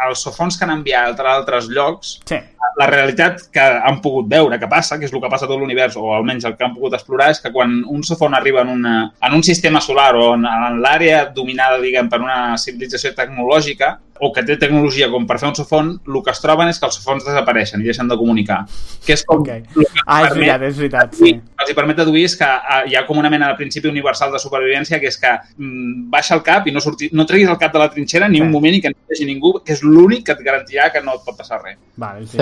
els 0.08 0.23
sofons 0.25 0.57
que 0.58 0.65
han 0.67 0.73
enviat 0.75 1.20
a 1.23 1.34
altres 1.36 1.68
llocs 1.70 2.17
Sí, 2.26 2.39
la 2.78 2.86
realitat 2.86 3.40
que 3.52 3.60
han 3.60 3.98
pogut 4.02 4.28
veure 4.31 4.58
que 4.60 4.68
passa, 4.70 4.98
que 4.98 5.08
és 5.08 5.12
el 5.12 5.23
que 5.23 5.31
passa 5.31 5.48
a 5.48 5.50
tot 5.50 5.58
l'univers, 5.58 5.97
o 5.98 6.12
almenys 6.15 6.47
el 6.47 6.55
que 6.57 6.66
han 6.66 6.76
pogut 6.76 6.94
explorar, 6.94 7.32
és 7.34 7.40
que 7.42 7.50
quan 7.55 7.73
un 7.90 8.05
sofon 8.07 8.36
arriba 8.39 8.62
en, 8.62 8.70
una, 8.76 8.94
en 9.26 9.34
un 9.34 9.42
sistema 9.42 9.82
solar 9.82 10.12
o 10.16 10.28
en, 10.36 10.47
en 10.47 10.78
l'àrea 10.84 11.24
dominada, 11.34 11.81
diguem, 11.82 12.10
per 12.12 12.23
una 12.23 12.55
civilització 12.60 13.10
tecnològica, 13.18 13.97
o 14.21 14.33
que 14.33 14.43
té 14.43 14.57
tecnologia 14.57 15.09
com 15.11 15.27
per 15.27 15.39
fer 15.39 15.49
un 15.49 15.55
sofon, 15.55 15.91
el 16.07 16.23
que 16.25 16.31
es 16.35 16.41
troben 16.41 16.69
és 16.69 16.79
que 16.81 16.87
els 16.87 16.97
sofons 16.99 17.25
desapareixen 17.27 17.81
i 17.81 17.85
deixen 17.89 18.09
de 18.09 18.17
comunicar. 18.17 18.61
Que 19.07 19.15
és 19.15 19.25
com... 19.25 19.41
ok. 19.41 19.49
el 19.49 19.63
que 19.85 19.87
Ah, 20.07 20.23
és 20.27 20.35
veritat, 20.35 20.63
és 20.63 20.77
veritat, 20.77 21.15
Sí. 21.19 21.33
Els 21.59 21.71
hi 21.71 21.75
permet 21.75 21.97
deduir 21.97 22.25
és 22.25 22.37
que 22.39 22.45
ah, 22.49 22.83
hi 22.87 22.95
ha 22.97 23.05
com 23.07 23.19
una 23.19 23.31
mena 23.31 23.49
de 23.49 23.57
principi 23.57 23.89
universal 23.89 24.33
de 24.33 24.39
supervivència 24.39 25.01
que 25.01 25.09
és 25.11 25.19
que 25.19 25.31
mm, 25.57 26.09
baixa 26.11 26.35
el 26.35 26.43
cap 26.43 26.67
i 26.67 26.73
no, 26.73 26.81
surti, 26.81 27.11
no 27.13 27.27
treguis 27.27 27.49
el 27.49 27.59
cap 27.59 27.73
de 27.73 27.79
la 27.79 27.91
trinxera 27.91 28.29
ni 28.29 28.39
Sí. 28.39 28.43
un 28.43 28.51
moment 28.51 28.75
i 28.75 28.81
que 28.81 28.91
no 28.91 28.97
hi 29.09 29.15
hagi 29.17 29.27
ningú, 29.27 29.63
que 29.65 29.73
és 29.73 29.83
l'únic 29.83 30.25
que 30.27 30.33
et 30.33 30.45
garantirà 30.45 30.91
que 30.93 31.03
no 31.03 31.15
et 31.19 31.25
pot 31.27 31.37
passar 31.37 31.63
res. 31.63 31.79
Vale, 31.97 32.23
és 32.25 32.31
Sí. 32.31 32.39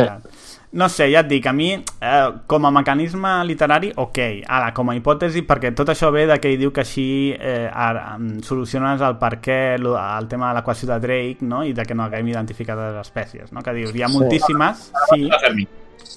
No 0.76 0.88
sé, 0.92 1.06
ja 1.12 1.22
et 1.24 1.28
dic, 1.30 1.46
a 1.48 1.52
mi, 1.56 1.70
eh, 1.72 2.26
com 2.46 2.66
a 2.68 2.70
mecanisme 2.70 3.30
literari, 3.48 3.92
ok. 3.96 4.18
Ara, 4.46 4.72
com 4.76 4.90
a 4.92 4.96
hipòtesi, 4.98 5.42
perquè 5.48 5.72
tot 5.74 5.88
això 5.94 6.10
ve 6.12 6.26
de 6.28 6.36
que 6.38 6.52
ell 6.52 6.58
diu 6.60 6.72
que 6.76 6.84
així 6.84 7.06
eh, 7.34 7.70
ara, 7.72 8.18
mm, 8.18 8.42
soluciones 8.44 9.00
el 9.00 9.16
per 9.18 9.38
què, 9.40 9.58
el 9.80 10.28
tema 10.28 10.52
de 10.52 10.60
l'equació 10.60 10.88
de 10.92 11.00
Drake, 11.00 11.38
no?, 11.48 11.64
i 11.64 11.72
de 11.72 11.84
que 11.88 11.94
no 11.96 12.04
haguem 12.04 12.28
identificat 12.28 12.76
les 12.78 13.00
espècies, 13.06 13.50
no?, 13.52 13.62
que 13.64 13.72
dius, 13.72 13.94
hi 13.96 14.04
ha 14.04 14.12
moltíssimes, 14.12 14.92
sí, 15.10 15.28
Fermi. 15.40 15.66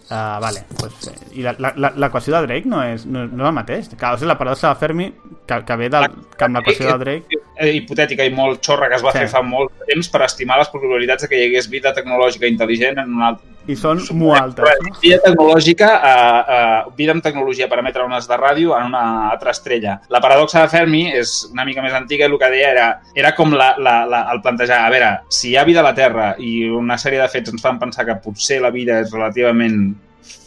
Uh, 0.09 0.39
vale, 0.41 0.63
pues, 0.77 1.07
eh, 1.07 1.37
i 1.39 1.43
la- 1.45 1.55
la- 1.57 1.71
la- 1.75 1.91
l'equació 1.95 2.33
de 2.35 2.41
Drake 2.47 2.67
no 2.69 2.81
és, 2.83 3.05
no, 3.05 3.23
no 3.27 3.43
és 3.43 3.47
el 3.49 3.53
mateix. 3.55 3.87
Clar, 3.97 4.15
o 4.15 4.17
sigui, 4.17 4.27
la 4.29 4.37
paradoxa 4.37 4.69
de 4.73 4.75
Fermi, 4.81 5.05
que, 5.47 5.59
que 5.65 5.75
ve 5.77 5.87
del, 5.89 6.05
que 6.37 6.45
amb 6.45 6.57
l'equació 6.57 6.87
de 6.91 6.97
Drake... 7.03 7.39
eh, 7.57 7.71
hipotètica 7.77 8.25
i 8.25 8.31
molt 8.33 8.61
xorra 8.65 8.89
que 8.89 8.95
es 8.99 9.03
va 9.05 9.11
Sí. 9.13 9.19
fer 9.23 9.27
fa 9.29 9.41
molt 9.45 9.71
temps 9.87 10.09
per 10.09 10.21
estimar 10.25 10.57
les 10.59 10.69
probabilitats 10.73 11.23
de 11.25 11.29
que 11.29 11.39
hi 11.39 11.47
hagués 11.47 11.69
vida 11.69 11.93
tecnològica 11.93 12.49
intel·ligent 12.49 13.01
en 13.03 13.13
un 13.15 13.21
altre... 13.29 13.45
I 13.69 13.75
són 13.77 14.01
molt 14.17 14.39
altes, 14.39 14.81
no? 14.81 14.95
Vida 15.03 15.19
tecnològica, 15.21 15.89
eh, 16.09 16.55
eh, 16.55 16.91
vida 16.97 17.13
amb 17.13 17.25
tecnologia 17.25 17.67
per 17.69 17.79
emetre 17.83 18.05
ones 18.07 18.27
de 18.29 18.39
ràdio 18.39 18.73
en 18.77 18.89
una 18.89 19.03
altra 19.29 19.53
estrella. 19.53 19.99
La 20.09 20.21
paradoxa 20.23 20.63
de 20.63 20.71
Fermi 20.73 21.03
és 21.13 21.35
una 21.51 21.65
mica 21.67 21.83
més 21.85 21.93
antiga 21.93 22.25
i 22.25 22.31
el 22.31 22.37
que 22.41 22.49
deia 22.49 22.71
era, 22.73 22.87
era 23.15 23.33
com 23.37 23.53
la, 23.53 23.75
la, 23.77 23.95
la, 24.09 24.25
el 24.33 24.41
plantejar, 24.41 24.81
a 24.85 24.91
veure, 24.93 25.11
si 25.29 25.51
hi 25.51 25.57
ha 25.57 25.67
vida 25.69 25.83
a 25.83 25.87
la 25.89 25.95
Terra 25.97 26.31
i 26.39 26.69
una 26.69 26.97
sèrie 26.97 27.21
de 27.21 27.29
fets 27.29 27.53
ens 27.53 27.65
fan 27.65 27.79
pensar 27.81 28.07
que 28.07 28.17
potser 28.23 28.59
la 28.63 28.73
vida 28.73 28.99
és 29.03 29.13
relativament 29.13 29.81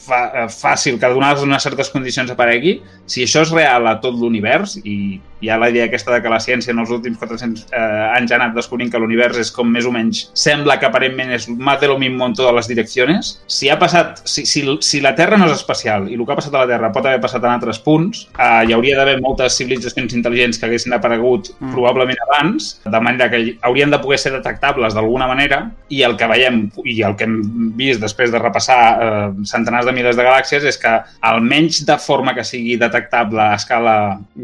fa, 0.06 0.22
eh, 0.34 0.46
fàcil 0.52 0.98
que 1.00 1.10
donades 1.12 1.44
unes 1.46 1.62
certes 1.62 1.90
condicions 1.90 2.30
aparegui, 2.30 2.80
si 3.06 3.24
això 3.24 3.42
és 3.46 3.52
real 3.54 3.86
a 3.86 3.98
tot 4.00 4.18
l'univers, 4.18 4.78
i 4.84 5.20
hi 5.42 5.48
ha 5.50 5.56
la 5.58 5.68
idea 5.72 5.88
aquesta 5.88 6.12
de 6.14 6.20
que 6.22 6.30
la 6.30 6.38
ciència 6.38 6.70
en 6.70 6.78
els 6.78 6.90
últims 6.94 7.18
400 7.18 7.64
eh, 7.72 7.78
anys 8.16 8.30
ha 8.30 8.36
anat 8.38 8.54
descobrint 8.54 8.92
que 8.92 9.00
l'univers 9.02 9.40
és 9.42 9.50
com 9.50 9.66
més 9.68 9.86
o 9.86 9.90
menys, 9.94 10.28
sembla 10.38 10.78
que 10.78 10.86
aparentment 10.86 11.32
és 11.34 11.48
más 11.48 11.80
de 11.80 11.90
lo 11.90 11.98
mismo 11.98 12.26
en 12.26 12.36
totes 12.38 12.54
les 12.54 12.70
direccions, 12.70 13.32
si 13.46 13.70
ha 13.70 13.78
passat, 13.80 14.22
si, 14.24 14.46
si, 14.46 14.62
si 14.80 15.00
la 15.02 15.16
Terra 15.18 15.38
no 15.40 15.48
és 15.50 15.56
espacial 15.56 16.06
i 16.10 16.14
el 16.14 16.26
que 16.26 16.36
ha 16.36 16.38
passat 16.38 16.54
a 16.54 16.62
la 16.62 16.70
Terra 16.70 16.92
pot 16.94 17.06
haver 17.06 17.20
passat 17.24 17.42
en 17.42 17.56
altres 17.56 17.82
punts, 17.82 18.28
eh, 18.38 18.62
hi 18.68 18.76
hauria 18.76 19.00
d'haver 19.00 19.18
moltes 19.22 19.58
civilitzacions 19.58 20.14
intel·ligents 20.14 20.60
que 20.60 20.70
haguessin 20.70 20.94
aparegut 20.94 21.52
Mm. 21.62 21.72
probablement 21.72 22.18
abans, 22.26 22.80
de 22.84 23.00
manera 23.00 23.30
que 23.30 23.58
haurien 23.62 23.90
de 23.90 23.98
poder 23.98 24.18
ser 24.18 24.32
detectables 24.32 24.94
d'alguna 24.94 25.26
manera, 25.26 25.70
i 25.88 26.02
el 26.02 26.16
que 26.16 26.26
veiem 26.26 26.64
i 26.84 27.02
el 27.02 27.16
que 27.16 27.24
hem 27.24 27.36
vist 27.78 28.00
després 28.02 28.32
de 28.32 28.40
repassar 28.40 28.80
eh, 28.92 29.30
centenars 29.48 29.86
de 29.86 29.91
milers 29.94 30.18
de 30.18 30.26
galàxies 30.26 30.66
és 30.68 30.78
que 30.80 30.92
almenys 31.28 31.82
de 31.88 31.96
forma 32.00 32.34
que 32.36 32.44
sigui 32.46 32.78
detectable 32.80 33.42
a 33.42 33.56
escala 33.58 33.96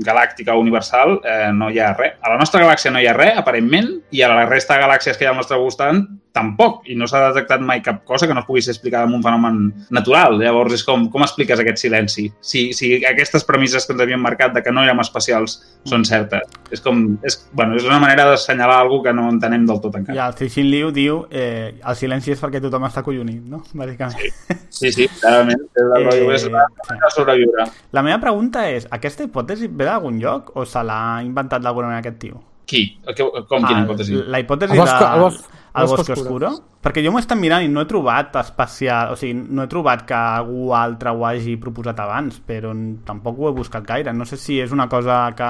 galàctica 0.05 0.55
o 0.55 0.63
universal 0.63 1.19
eh, 1.25 1.51
no 1.55 1.71
hi 1.73 1.81
ha 1.83 1.93
res. 1.97 2.17
A 2.23 2.33
la 2.35 2.39
nostra 2.41 2.63
galàxia 2.65 2.93
no 2.95 3.03
hi 3.03 3.09
ha 3.09 3.17
res, 3.17 3.37
aparentment, 3.41 3.91
i 4.11 4.23
a 4.23 4.33
la 4.33 4.47
resta 4.47 4.77
de 4.77 4.87
galàxies 4.87 5.19
que 5.19 5.27
hi 5.27 5.31
ha 5.31 5.35
al 5.35 5.41
nostre 5.41 5.61
voltant 5.61 6.05
tampoc, 6.33 6.83
i 6.87 6.95
no 6.95 7.07
s'ha 7.09 7.21
detectat 7.33 7.61
mai 7.65 7.81
cap 7.83 8.05
cosa 8.07 8.27
que 8.29 8.35
no 8.35 8.41
es 8.41 8.47
pugui 8.47 8.61
ser 8.63 8.71
explicada 8.75 9.05
amb 9.09 9.17
un 9.17 9.23
fenomen 9.25 9.57
natural. 9.91 10.37
Llavors, 10.39 10.75
és 10.77 10.85
com, 10.87 11.09
com 11.11 11.23
expliques 11.25 11.59
aquest 11.59 11.79
silenci? 11.83 12.29
Si, 12.41 12.73
si 12.77 12.93
aquestes 13.05 13.45
premisses 13.49 13.87
que 13.87 13.93
ens 13.97 14.03
havien 14.05 14.21
marcat 14.23 14.53
de 14.55 14.63
que 14.63 14.71
no 14.73 14.85
érem 14.85 15.01
espacials 15.03 15.57
són 15.89 16.05
certes. 16.05 16.43
És 16.71 16.81
com, 16.85 17.17
és, 17.27 17.39
bueno, 17.53 17.75
és 17.77 17.85
una 17.89 17.99
manera 17.99 18.27
d'assenyalar 18.31 18.79
alguna 18.85 19.09
que 19.09 19.13
no 19.17 19.29
entenem 19.33 19.67
del 19.67 19.81
tot 19.81 19.97
I 19.97 20.03
encara. 20.03 20.27
el 20.29 20.35
Cixin 20.39 20.71
Liu 20.71 20.91
diu 20.95 21.25
eh, 21.31 21.75
el 21.83 21.97
silenci 21.97 22.33
és 22.37 22.41
perquè 22.43 22.61
tothom 22.63 22.85
està 22.87 23.03
collonit, 23.03 23.43
no? 23.49 23.63
Bàsicament. 23.75 24.19
Sí, 24.71 24.93
sí, 24.93 25.09
clarament. 25.21 25.65
És 25.75 25.83
el 25.97 26.07
Eh, 26.09 26.35
és 26.35 26.43
sí. 26.43 26.49
de 26.51 27.11
sobreviure. 27.15 27.65
La 27.93 28.03
meva 28.03 28.21
pregunta 28.21 28.69
és, 28.71 28.87
aquesta 28.91 29.25
hipòtesi 29.27 29.69
ve 29.69 29.85
d'algun 29.89 30.21
lloc 30.23 30.53
o 30.57 30.65
se 30.67 30.83
l'ha 30.85 31.21
inventat 31.25 31.63
d'alguna 31.63 31.89
manera 31.89 32.05
aquest 32.07 32.19
tio? 32.21 32.43
Qui? 32.69 32.99
Que- 33.17 33.25
Com, 33.49 33.65
quina 33.65 33.81
Ah, 33.81 33.85
hipòtesi? 33.87 34.23
La 34.29 34.41
hipòtesi 34.43 34.77
de... 34.77 35.31
el 35.83 35.89
bosc- 35.89 36.11
oscuro. 36.13 36.47
oscuro? 36.49 36.51
Perquè 36.83 37.03
jo 37.05 37.11
m'ho 37.13 37.19
estat 37.19 37.39
mirant 37.39 37.65
i 37.65 37.69
no 37.69 37.81
he 37.83 37.89
trobat 37.91 38.37
especial... 38.41 39.13
O 39.13 39.17
sigui, 39.17 39.35
no 39.35 39.63
he 39.65 39.71
trobat 39.71 40.05
que 40.07 40.15
algú 40.15 40.73
altre 40.75 41.11
ho 41.11 41.25
hagi 41.27 41.57
proposat 41.61 41.99
abans, 42.01 42.41
però 42.41 42.73
tampoc 43.05 43.39
ho 43.39 43.49
he 43.49 43.53
buscat 43.57 43.87
gaire. 43.87 44.13
No 44.15 44.25
sé 44.25 44.37
si 44.37 44.61
és 44.61 44.73
una 44.73 44.89
cosa 44.89 45.33
que 45.37 45.49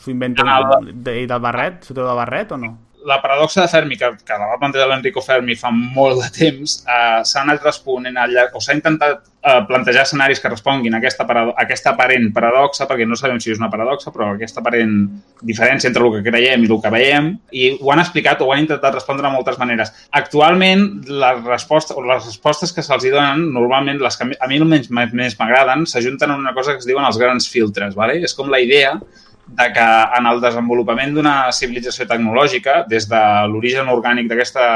s'ho 0.00 0.10
inventa 0.10 0.42
Ah, 0.46 0.78
d'ell 0.92 1.26
del 1.28 1.40
Barret, 1.40 1.82
s'ho 1.84 1.94
treu 1.94 2.06
del 2.06 2.16
Barret 2.16 2.52
o 2.52 2.56
no? 2.56 2.76
La 3.06 3.20
paradoxa 3.22 3.62
de 3.62 3.68
Fermi, 3.68 3.96
que, 3.96 4.10
que 4.24 4.38
la 4.38 4.48
va 4.50 4.58
plantejar 4.60 4.88
l'Enrico 4.90 5.22
Fermi 5.24 5.56
fa 5.56 5.70
molt 5.72 6.20
de 6.22 6.30
temps, 6.34 6.80
eh, 6.84 7.20
s'ha 7.24 7.42
anat 7.42 7.64
responent 7.64 8.16
al 8.18 8.32
llarg, 8.34 8.56
o 8.56 8.60
s'ha 8.60 8.76
intentat 8.76 9.22
eh, 9.42 9.60
plantejar 9.68 10.04
escenaris 10.04 10.40
que 10.40 10.50
responguin 10.52 10.94
a 10.94 10.98
aquesta, 10.98 11.26
parado 11.26 11.54
a 11.56 11.64
aquesta 11.64 11.94
aparent 11.94 12.28
paradoxa, 12.34 12.86
perquè 12.90 13.06
no 13.08 13.16
sabem 13.16 13.40
si 13.40 13.52
és 13.54 13.60
una 13.60 13.70
paradoxa, 13.72 14.12
però 14.14 14.30
aquesta 14.34 14.60
aparent 14.60 14.98
diferència 15.46 15.88
entre 15.88 16.04
el 16.06 16.18
que 16.18 16.24
creiem 16.30 16.66
i 16.66 16.70
el 16.70 16.82
que 16.82 16.92
veiem, 16.92 17.30
i 17.52 17.70
ho 17.80 17.92
han 17.94 18.04
explicat 18.04 18.42
o 18.42 18.50
ho 18.50 18.52
han 18.54 18.66
intentat 18.66 18.98
respondre 18.98 19.26
de 19.26 19.32
moltes 19.34 19.58
maneres. 19.60 19.94
Actualment, 20.22 20.86
les 21.08 21.42
respostes, 21.46 21.96
o 21.96 22.04
les 22.04 22.26
respostes 22.26 22.74
que 22.76 22.84
se'ls 22.84 23.08
donen, 23.08 23.48
normalment, 23.54 24.02
les 24.02 24.20
que 24.20 24.28
a 24.36 24.50
mi 24.50 24.60
almenys 24.60 24.90
més 24.92 25.38
m'agraden, 25.40 25.86
s'ajunten 25.88 26.34
en 26.34 26.44
una 26.44 26.54
cosa 26.54 26.76
que 26.76 26.84
es 26.84 26.88
diuen 26.88 27.06
els 27.08 27.18
grans 27.20 27.48
filtres. 27.48 27.96
Vale? 27.96 28.20
És 28.24 28.36
com 28.36 28.52
la 28.52 28.60
idea 28.60 28.98
de 29.50 29.66
que 29.74 29.86
en 30.18 30.26
el 30.30 30.40
desenvolupament 30.42 31.14
d'una 31.14 31.34
civilització 31.52 32.06
tecnològica, 32.08 32.84
des 32.90 33.08
de 33.10 33.22
l'origen 33.50 33.90
orgànic 33.92 34.28
d'aquesta 34.30 34.66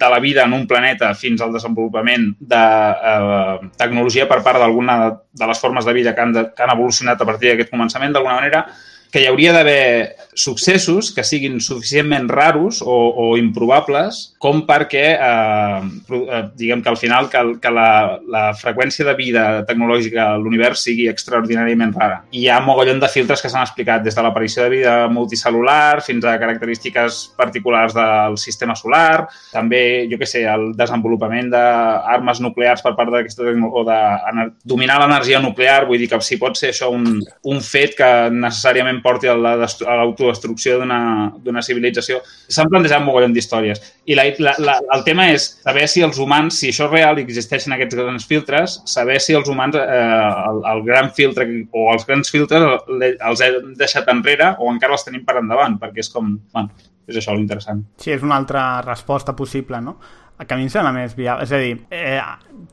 de 0.00 0.08
la 0.10 0.18
vida 0.20 0.44
en 0.44 0.56
un 0.56 0.66
planeta 0.66 1.12
fins 1.14 1.42
al 1.42 1.54
desenvolupament 1.54 2.32
de 2.40 2.64
eh, 3.12 3.68
tecnologia 3.78 4.26
per 4.30 4.42
part 4.42 4.58
d'alguna 4.58 4.98
de 5.32 5.46
les 5.50 5.60
formes 5.60 5.86
de 5.86 5.94
vida 5.96 6.14
que 6.14 6.26
han, 6.26 6.34
de, 6.34 6.48
que 6.54 6.66
han 6.66 6.74
evolucionat 6.74 7.20
a 7.20 7.28
partir 7.30 7.52
d'aquest 7.52 7.70
començament, 7.70 8.12
d'alguna 8.12 8.40
manera, 8.40 8.66
que 9.14 9.22
hi 9.22 9.28
hauria 9.30 9.52
d'haver 9.54 10.16
successos 10.34 11.12
que 11.14 11.22
siguin 11.22 11.60
suficientment 11.62 12.26
raros 12.26 12.80
o, 12.82 12.96
o 13.14 13.26
improbables 13.38 14.34
com 14.42 14.64
perquè, 14.66 15.04
eh, 15.14 15.84
eh, 16.10 16.40
diguem 16.58 16.82
que 16.82 16.90
al 16.90 16.98
final, 16.98 17.28
que, 17.30 17.42
que 17.62 17.70
la, 17.70 18.18
la 18.26 18.42
freqüència 18.58 19.06
de 19.06 19.14
vida 19.14 19.44
tecnològica 19.68 20.24
a 20.32 20.40
l'univers 20.42 20.82
sigui 20.88 21.06
extraordinàriament 21.06 21.94
rara. 21.94 22.16
I 22.34 22.42
hi 22.42 22.48
ha 22.50 22.58
mogollon 22.66 22.98
de 22.98 23.12
filtres 23.12 23.44
que 23.44 23.52
s'han 23.52 23.62
explicat 23.62 24.02
des 24.02 24.18
de 24.18 24.24
l'aparició 24.26 24.66
de 24.66 24.72
vida 24.74 24.96
multicel·lular 25.14 26.02
fins 26.02 26.26
a 26.26 26.34
característiques 26.42 27.20
particulars 27.38 27.94
del 27.94 28.34
sistema 28.42 28.74
solar, 28.74 29.28
també, 29.52 30.08
jo 30.10 30.18
què 30.18 30.26
sé, 30.26 30.42
el 30.50 30.72
desenvolupament 30.74 31.54
d'armes 31.54 32.42
nuclears 32.42 32.82
per 32.82 32.96
part 32.98 33.14
d'aquesta 33.14 33.46
o 33.46 33.86
de 33.86 34.50
dominar 34.66 34.98
l'energia 35.04 35.38
nuclear, 35.38 35.84
vull 35.86 36.02
dir 36.02 36.10
que 36.10 36.18
si 36.26 36.42
pot 36.42 36.58
ser 36.58 36.74
això 36.74 36.90
un, 36.90 37.22
un 37.22 37.62
fet 37.62 37.94
que 37.94 38.12
necessàriament 38.34 39.03
porti 39.04 39.28
a 39.28 39.34
la 39.36 39.52
destru- 39.60 39.86
a 39.90 39.98
l'autodestrucció 40.00 40.78
d'una 40.80 41.62
civilització. 41.62 42.22
S'han 42.48 42.70
plantejat 42.72 43.04
mogollon 43.04 43.34
d'històries. 43.36 43.82
I 44.08 44.16
la, 44.16 44.24
la, 44.40 44.54
la, 44.64 44.78
el 44.96 45.04
tema 45.04 45.28
és 45.32 45.46
saber 45.62 45.84
si 45.92 46.02
els 46.06 46.18
humans, 46.20 46.56
si 46.58 46.72
això 46.72 46.88
és 46.88 46.94
real 46.94 47.20
i 47.20 47.26
existeixen 47.26 47.76
aquests 47.76 47.98
grans 48.00 48.26
filtres, 48.28 48.78
saber 48.90 49.20
si 49.20 49.36
els 49.36 49.48
humans, 49.52 49.76
eh, 49.76 50.48
el, 50.48 50.62
el 50.72 50.82
gran 50.88 51.12
filtre 51.14 51.46
o 51.70 51.86
els 51.92 52.08
grans 52.08 52.32
filtres 52.32 52.64
els 52.88 53.44
hem 53.44 53.74
deixat 53.78 54.08
enrere 54.12 54.54
o 54.58 54.72
encara 54.72 54.96
els 54.96 55.04
tenim 55.06 55.24
per 55.28 55.38
endavant, 55.44 55.78
perquè 55.80 56.00
és 56.04 56.10
com... 56.12 56.34
Bueno, 56.54 56.72
és 57.04 57.18
això 57.20 57.34
l'interessant. 57.36 57.82
Sí, 58.00 58.14
és 58.14 58.22
una 58.24 58.38
altra 58.40 58.80
resposta 58.80 59.34
possible, 59.36 59.76
no? 59.84 59.98
A 60.40 60.46
que 60.48 60.54
a 60.54 60.56
mi 60.56 60.64
em 60.64 60.70
sembla 60.72 60.90
més 60.96 61.12
viable. 61.14 61.44
És 61.44 61.52
a 61.52 61.58
dir, 61.60 61.74
eh, 61.92 62.16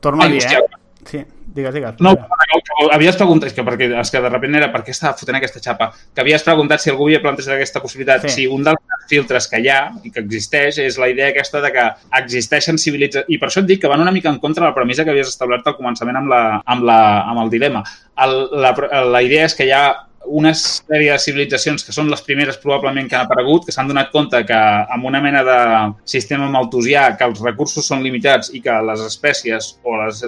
torno 0.00 0.24
a 0.24 0.26
Ai, 0.26 0.32
dir, 0.38 0.40
hòstia. 0.40 0.62
eh? 0.64 0.78
Sí, 1.04 1.20
digues, 1.54 1.74
digues. 1.74 2.00
No, 2.04 2.14
havies 2.92 3.18
preguntat, 3.18 3.50
és 3.50 3.56
que, 3.56 3.64
perquè, 3.66 3.88
és 4.00 4.12
que 4.12 4.22
de 4.24 4.30
repente 4.32 4.60
era 4.60 4.70
per 4.72 4.82
què 4.86 4.94
estava 4.94 5.16
fotent 5.18 5.38
aquesta 5.38 5.62
xapa, 5.64 5.90
que 6.14 6.22
havies 6.24 6.44
preguntat 6.46 6.82
si 6.82 6.92
algú 6.92 7.08
havia 7.08 7.22
plantejat 7.24 7.56
aquesta 7.56 7.82
possibilitat, 7.84 8.28
sí. 8.28 8.34
si 8.34 8.46
un 8.50 8.64
dels 8.66 9.06
filtres 9.10 9.48
que 9.50 9.60
hi 9.62 9.68
ha 9.72 9.80
i 10.04 10.12
que 10.12 10.22
existeix 10.24 10.78
és 10.84 10.98
la 11.00 11.10
idea 11.12 11.32
aquesta 11.32 11.62
de 11.64 11.72
que 11.74 11.88
existeixen 12.22 12.80
civilitzacions, 12.80 13.28
i 13.32 13.40
per 13.40 13.50
això 13.50 13.62
et 13.64 13.68
dic 13.70 13.82
que 13.82 13.90
van 13.92 14.04
una 14.04 14.14
mica 14.14 14.30
en 14.32 14.40
contra 14.42 14.64
de 14.64 14.70
la 14.70 14.76
premissa 14.76 15.04
que 15.04 15.14
havies 15.14 15.32
establert 15.32 15.66
al 15.66 15.76
començament 15.76 16.22
amb, 16.22 16.32
la, 16.32 16.42
amb, 16.64 16.88
la, 16.88 17.02
amb 17.32 17.44
el 17.44 17.52
dilema. 17.52 17.84
El, 18.22 18.38
la, 18.62 18.72
la 19.08 19.22
idea 19.24 19.48
és 19.48 19.56
que 19.58 19.68
hi 19.68 19.74
ha 19.76 19.84
una 20.26 20.52
sèrie 20.54 21.12
de 21.12 21.18
civilitzacions 21.20 21.84
que 21.84 21.94
són 21.94 22.10
les 22.10 22.22
primeres 22.24 22.58
probablement 22.60 23.08
que 23.08 23.16
han 23.18 23.26
aparegut, 23.26 23.66
que 23.66 23.74
s'han 23.74 23.88
donat 23.90 24.10
compte 24.12 24.42
que 24.48 24.58
amb 24.94 25.06
una 25.08 25.20
mena 25.24 25.42
de 25.46 25.58
sistema 26.08 26.48
maltusià, 26.50 27.12
que 27.18 27.26
els 27.28 27.42
recursos 27.44 27.86
són 27.86 28.02
limitats 28.04 28.52
i 28.54 28.62
que 28.64 28.74
les 28.86 29.02
espècies 29.06 29.72
o 29.82 29.96
les, 30.00 30.22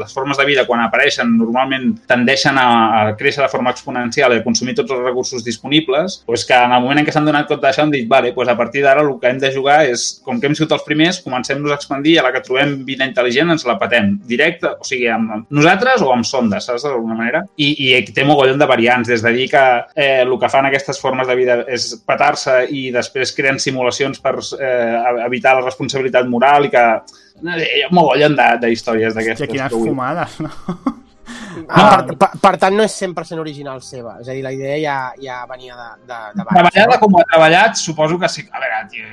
les 0.00 0.14
formes 0.14 0.38
de 0.38 0.46
vida 0.48 0.66
quan 0.66 0.82
apareixen 0.84 1.32
normalment 1.38 1.92
tendeixen 2.08 2.58
a, 2.60 2.66
a 3.10 3.16
créixer 3.18 3.44
de 3.44 3.50
forma 3.52 3.72
exponencial 3.74 4.34
i 4.34 4.40
a 4.40 4.46
consumir 4.46 4.76
tots 4.78 4.94
els 4.94 5.04
recursos 5.04 5.44
disponibles, 5.44 6.20
doncs 6.26 6.46
que 6.48 6.56
en 6.56 6.74
el 6.76 6.82
moment 6.84 7.00
en 7.02 7.08
què 7.08 7.14
s'han 7.14 7.28
donat 7.28 7.48
compte 7.50 7.66
d'això 7.66 7.86
han 7.86 7.94
dit, 7.94 8.08
vale, 8.10 8.32
doncs 8.36 8.52
a 8.52 8.58
partir 8.58 8.84
d'ara 8.84 9.04
el 9.04 9.14
que 9.20 9.30
hem 9.30 9.40
de 9.42 9.52
jugar 9.54 9.82
és, 9.90 10.06
com 10.24 10.40
que 10.40 10.50
hem 10.50 10.56
sigut 10.58 10.74
els 10.76 10.86
primers, 10.86 11.20
comencem-nos 11.24 11.74
a 11.74 11.80
expandir 11.80 12.16
i 12.16 12.18
a 12.20 12.26
la 12.26 12.32
que 12.34 12.42
trobem 12.44 12.78
vida 12.86 13.06
intel·ligent 13.08 13.54
ens 13.54 13.66
la 13.68 13.78
patem 13.80 14.14
directe, 14.28 14.74
o 14.80 14.86
sigui, 14.86 15.08
amb 15.12 15.46
nosaltres 15.54 16.02
o 16.04 16.12
amb 16.14 16.26
sondes, 16.26 16.66
saps, 16.66 16.86
d'alguna 16.86 17.18
manera? 17.18 17.42
I, 17.56 17.72
i 17.88 18.14
té 18.14 18.24
mogollon 18.26 18.60
de 18.60 18.68
variants, 18.68 19.08
des 19.10 19.22
de 19.22 19.25
dir 19.32 19.48
que 19.50 19.62
eh, 19.94 20.20
el 20.22 20.38
que 20.38 20.48
fan 20.52 20.66
aquestes 20.66 21.00
formes 21.00 21.26
de 21.28 21.36
vida 21.36 21.58
és 21.68 21.88
petar-se 22.06 22.66
i 22.70 22.90
després 22.94 23.32
creen 23.36 23.58
simulacions 23.62 24.20
per 24.20 24.34
eh, 24.60 25.24
evitar 25.26 25.54
la 25.58 25.64
responsabilitat 25.64 26.28
moral 26.28 26.66
i 26.66 26.70
que 26.70 26.84
no, 27.42 27.56
hi 27.56 27.82
ha 27.84 27.88
un 27.90 27.96
mogollon 27.98 28.36
de- 28.36 28.52
d'històries 28.66 29.12
Hòstia, 29.14 29.20
d'aquestes. 29.22 29.48
quines 29.48 29.68
que 29.72 29.76
vull- 29.76 29.88
fumades, 29.94 30.40
no? 30.40 30.50
Ah, 31.68 32.04
per, 32.06 32.14
per, 32.20 32.28
per 32.38 32.52
tant, 32.60 32.74
no 32.76 32.84
és 32.84 32.92
100% 33.02 33.40
original 33.42 33.80
seva. 33.82 34.18
És 34.20 34.28
a 34.28 34.34
dir, 34.36 34.42
la 34.44 34.52
idea 34.54 34.76
ja, 34.78 34.96
ja 35.18 35.38
venia 35.50 35.74
de, 35.74 35.86
de, 36.06 36.18
de 36.36 36.42
abans. 36.44 36.52
Treballada 36.52 36.98
com 37.00 37.14
ho 37.16 37.22
ha 37.22 37.24
treballat, 37.32 37.76
suposo 37.80 38.18
que 38.20 38.28
sí. 38.30 38.44
A 38.52 38.60
veure, 38.62 38.82
tio, 38.92 39.06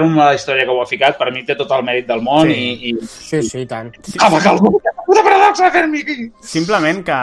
en 0.00 0.16
la 0.16 0.32
història 0.34 0.64
que 0.64 0.72
ho 0.74 0.80
ha 0.82 0.86
ficat, 0.88 1.18
per 1.20 1.30
mi 1.34 1.44
té 1.46 1.54
tot 1.54 1.70
el 1.76 1.84
mèrit 1.86 2.08
del 2.08 2.22
món 2.24 2.48
Sí. 2.48 2.56
i, 2.56 2.90
i... 2.90 2.94
Sí, 3.06 3.42
sí, 3.46 3.60
i 3.62 3.66
tant. 3.70 3.92
Sí, 4.02 4.16
Home, 4.24 4.40
que 4.42 4.48
algú, 4.48 4.72
puta 5.06 5.22
paradoxa 5.22 5.70
Fermi! 5.70 6.02
Simplement 6.42 7.04
que, 7.06 7.20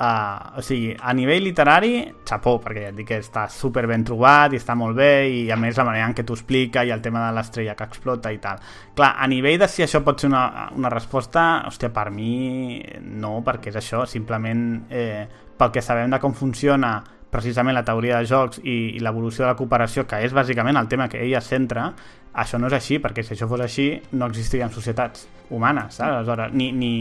uh, 0.00 0.58
o 0.58 0.62
sigui, 0.62 0.94
a 0.98 1.12
nivell 1.14 1.44
literari, 1.44 1.94
xapó, 2.26 2.56
perquè 2.62 2.86
ja 2.86 2.92
et 2.92 2.98
dic 2.98 3.08
que 3.12 3.20
està 3.22 3.46
super 3.52 3.86
ben 3.90 4.04
trobat 4.06 4.54
i 4.54 4.60
està 4.60 4.76
molt 4.78 4.96
bé, 4.98 5.12
i 5.30 5.40
a 5.52 5.58
més 5.60 5.78
la 5.78 5.86
manera 5.88 6.08
en 6.10 6.16
què 6.16 6.24
t'ho 6.26 6.36
explica 6.38 6.84
i 6.84 6.92
el 6.94 7.02
tema 7.04 7.26
de 7.26 7.32
l'estrella 7.36 7.76
que 7.78 7.88
explota 7.88 8.32
i 8.32 8.38
tal. 8.42 8.62
Clar, 8.94 9.14
a 9.18 9.28
nivell 9.30 9.58
de 9.62 9.68
si 9.70 9.86
això 9.86 10.02
pot 10.04 10.20
ser 10.20 10.30
una, 10.32 10.44
una 10.76 10.92
resposta, 10.92 11.64
hòstia, 11.68 11.92
per 11.94 12.10
mi 12.14 12.82
no, 13.00 13.38
perquè 13.46 13.72
és 13.72 13.80
això, 13.80 14.04
simplement 14.10 14.64
eh, 14.90 15.26
pel 15.58 15.74
que 15.74 15.82
sabem 15.84 16.10
de 16.10 16.22
com 16.22 16.34
funciona 16.34 16.98
precisament 17.34 17.74
la 17.74 17.82
teoria 17.82 18.20
de 18.20 18.28
jocs 18.30 18.60
i, 18.62 18.94
i 18.94 19.00
l'evolució 19.02 19.42
de 19.42 19.50
la 19.50 19.58
cooperació, 19.58 20.04
que 20.06 20.20
és 20.22 20.34
bàsicament 20.34 20.78
el 20.78 20.90
tema 20.90 21.08
que 21.10 21.22
ella 21.24 21.42
centra, 21.42 21.88
això 22.34 22.58
no 22.58 22.66
és 22.70 22.78
així, 22.78 22.98
perquè 23.02 23.22
si 23.22 23.34
això 23.36 23.46
fos 23.50 23.62
així 23.62 23.88
no 24.18 24.26
existirien 24.30 24.72
societats 24.74 25.28
humanes, 25.54 26.00
saps? 26.00 26.18
Aleshores, 26.18 26.54
ni, 26.56 26.72
ni, 26.74 26.92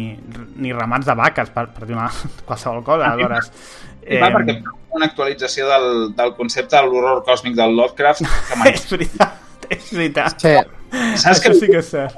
ni 0.62 0.74
ramats 0.76 1.10
de 1.10 1.16
vaques, 1.18 1.50
per, 1.56 1.68
per 1.74 1.90
dir 1.90 1.98
una, 1.98 2.12
qualsevol 2.48 2.84
cosa. 2.86 3.14
Aleshores, 3.14 3.52
Eh... 4.06 4.20
Va, 4.20 4.30
perquè 4.34 4.58
una 4.94 5.08
actualització 5.08 5.68
del, 5.70 5.86
del 6.18 6.34
concepte 6.38 6.76
de 6.76 6.90
l'horror 6.90 7.24
còsmic 7.26 7.56
del 7.58 7.76
Lovecraft 7.78 8.24
que 8.24 8.58
és 8.74 8.84
veritat, 8.92 9.38
és 9.70 9.92
veritat. 9.92 10.40
Sí. 10.42 10.56
Saps 11.18 11.40
que 11.42 11.50
Això 11.50 11.58
sí 11.58 11.68
que 11.72 11.80
és 11.80 11.88
cert. 11.90 12.14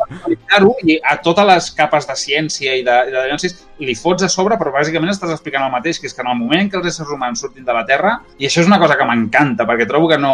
i 0.84 0.98
a 1.00 1.16
totes 1.24 1.48
les 1.48 1.70
capes 1.78 2.08
de 2.10 2.16
ciència 2.20 2.76
i 2.76 2.84
de, 2.84 2.96
i 3.08 3.14
de 3.14 3.24
llencis 3.30 3.56
li 3.80 3.96
fots 3.96 4.28
a 4.28 4.30
sobre, 4.32 4.58
però 4.60 4.74
bàsicament 4.76 5.14
estàs 5.14 5.32
explicant 5.32 5.64
el 5.64 5.72
mateix, 5.72 6.00
que 6.00 6.10
és 6.10 6.16
que 6.16 6.24
en 6.26 6.32
el 6.34 6.40
moment 6.40 6.66
en 6.66 6.72
què 6.72 6.80
els 6.82 6.90
éssers 6.92 7.14
humans 7.16 7.40
surtin 7.40 7.64
de 7.68 7.76
la 7.76 7.86
Terra, 7.88 8.18
i 8.38 8.50
això 8.50 8.64
és 8.64 8.72
una 8.72 8.80
cosa 8.82 9.00
que 9.00 9.08
m'encanta, 9.08 9.68
perquè 9.70 9.88
trobo 9.88 10.12
que 10.12 10.20
no... 10.20 10.34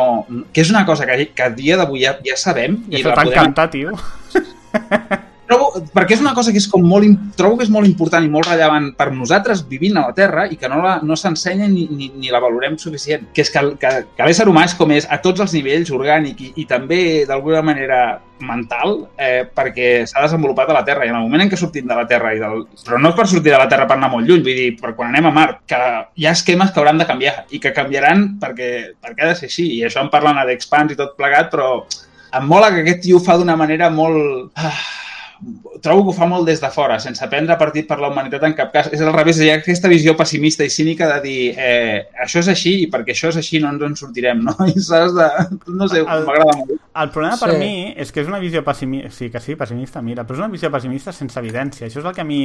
que 0.51 0.65
és 0.65 0.73
una 0.73 0.85
cosa 0.89 1.05
que, 1.09 1.27
que 1.35 1.49
a 1.49 1.51
dia 1.53 1.77
d'avui 1.77 2.01
ja, 2.05 2.17
ja 2.25 2.37
sabem 2.37 2.81
I 2.87 2.97
i 2.97 3.01
això 3.01 3.13
la 3.13 3.19
podem 3.21 3.35
t'encanta, 3.35 3.69
tio. 3.69 5.27
trobo, 5.51 5.83
perquè 5.91 6.15
és 6.15 6.23
una 6.23 6.33
cosa 6.37 6.53
que 6.53 6.61
és 6.61 6.67
com 6.71 6.85
molt, 6.87 7.35
trobo 7.37 7.59
que 7.59 7.67
és 7.67 7.73
molt 7.73 7.89
important 7.89 8.23
i 8.23 8.31
molt 8.31 8.47
rellevant 8.47 8.91
per 8.97 9.11
nosaltres 9.11 9.65
vivint 9.67 9.99
a 9.99 10.07
la 10.07 10.15
Terra 10.17 10.47
i 10.47 10.57
que 10.59 10.71
no, 10.71 10.79
la, 10.83 10.97
no 11.03 11.17
s'ensenya 11.19 11.67
ni, 11.67 11.87
ni, 11.91 12.11
ni 12.15 12.31
la 12.31 12.41
valorem 12.43 12.77
suficient, 12.79 13.27
que 13.35 13.43
és 13.43 13.51
que, 13.53 13.63
que, 13.81 13.93
que 14.15 14.27
l'ésser 14.27 14.47
humà 14.49 14.65
és 14.69 14.75
com 14.79 14.91
és 14.95 15.07
a 15.11 15.19
tots 15.23 15.43
els 15.43 15.55
nivells, 15.57 15.91
orgànic 15.95 16.41
i, 16.41 16.51
i 16.63 16.67
també 16.69 17.01
d'alguna 17.27 17.63
manera 17.65 18.01
mental, 18.41 18.95
eh, 19.21 19.43
perquè 19.45 20.07
s'ha 20.09 20.23
desenvolupat 20.23 20.71
a 20.71 20.77
la 20.79 20.85
Terra. 20.85 21.05
I 21.05 21.11
en 21.11 21.19
el 21.19 21.25
moment 21.27 21.43
en 21.43 21.51
què 21.51 21.59
sortim 21.59 21.87
de 21.87 21.97
la 21.97 22.07
Terra 22.09 22.33
i 22.33 22.39
del... 22.41 22.63
però 22.85 22.97
no 23.01 23.11
és 23.11 23.17
per 23.17 23.27
sortir 23.29 23.53
de 23.53 23.59
la 23.59 23.67
Terra 23.69 23.85
per 23.89 23.97
anar 23.99 24.09
molt 24.13 24.27
lluny, 24.27 24.41
vull 24.45 24.57
dir, 24.57 24.71
per 24.81 24.95
quan 24.97 25.11
anem 25.11 25.29
a 25.29 25.33
Mart, 25.35 25.59
que 25.69 25.81
hi 26.17 26.25
ha 26.25 26.33
esquemes 26.37 26.71
que 26.71 26.81
hauran 26.81 27.01
de 27.01 27.07
canviar 27.09 27.35
i 27.53 27.61
que 27.61 27.73
canviaran 27.75 28.25
perquè, 28.41 28.71
perquè 29.01 29.25
ha 29.25 29.33
de 29.33 29.37
ser 29.37 29.51
així. 29.51 29.67
I 29.77 29.85
això 29.87 30.01
en 30.01 30.09
parlen 30.13 30.41
a 30.41 30.47
d'Expans 30.49 30.95
i 30.95 30.99
tot 30.99 31.13
plegat, 31.19 31.51
però 31.53 31.85
em 32.39 32.47
mola 32.47 32.71
que 32.73 32.81
aquest 32.85 33.05
tio 33.05 33.21
fa 33.23 33.37
d'una 33.37 33.59
manera 33.59 33.91
molt... 33.93 34.51
Ah, 34.57 34.73
trobo 35.81 36.03
que 36.03 36.11
ho 36.11 36.15
fa 36.15 36.27
molt 36.29 36.45
des 36.45 36.61
de 36.61 36.69
fora, 36.73 36.99
sense 37.01 37.25
prendre 37.29 37.57
partit 37.57 37.87
per 37.89 37.97
la 38.01 38.11
humanitat 38.11 38.43
en 38.45 38.53
cap 38.57 38.71
cas. 38.73 38.91
És 38.93 39.01
al 39.01 39.13
revés, 39.15 39.39
hi 39.41 39.49
ha 39.49 39.57
aquesta 39.59 39.89
visió 39.91 40.13
pessimista 40.17 40.65
i 40.65 40.69
cínica 40.69 41.07
de 41.15 41.19
dir 41.23 41.39
eh, 41.57 42.03
això 42.21 42.43
és 42.43 42.51
així 42.53 42.75
i 42.83 42.89
perquè 42.91 43.15
això 43.15 43.31
és 43.31 43.39
així 43.41 43.61
no 43.63 43.71
ens 43.73 43.87
en 43.87 43.97
sortirem, 43.97 44.43
no? 44.45 44.55
I 44.69 44.77
saps 44.77 45.17
de... 45.17 45.29
No 45.73 45.89
sé, 45.89 46.03
m'agrada 46.05 46.57
molt. 46.59 46.77
El 47.01 47.11
problema 47.15 47.39
per 47.41 47.51
Sí. 47.53 47.57
mi 47.57 47.73
és 47.97 48.11
que 48.11 48.21
és 48.21 48.29
una 48.29 48.39
visió 48.39 48.63
pessimista, 48.67 49.11
sí, 49.15 49.31
que 49.33 49.41
sí, 49.41 49.55
pessimista, 49.55 50.01
mira, 50.01 50.25
però 50.27 50.37
és 50.37 50.45
una 50.45 50.53
visió 50.53 50.71
pessimista 50.71 51.13
sense 51.15 51.39
evidència. 51.39 51.87
Això 51.87 52.03
és 52.03 52.05
el 52.05 52.15
que 52.15 52.21
a 52.25 52.27
mi 52.27 52.43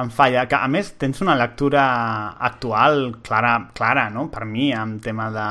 em 0.00 0.10
falla, 0.14 0.46
que 0.48 0.54
a 0.54 0.68
més 0.70 0.94
tens 0.98 1.20
una 1.24 1.34
lectura 1.36 1.84
actual 2.38 3.16
clara, 3.26 3.56
clara 3.74 4.08
no? 4.10 4.28
per 4.30 4.46
mi, 4.46 4.70
amb 4.72 5.02
tema 5.02 5.30
de 5.34 5.48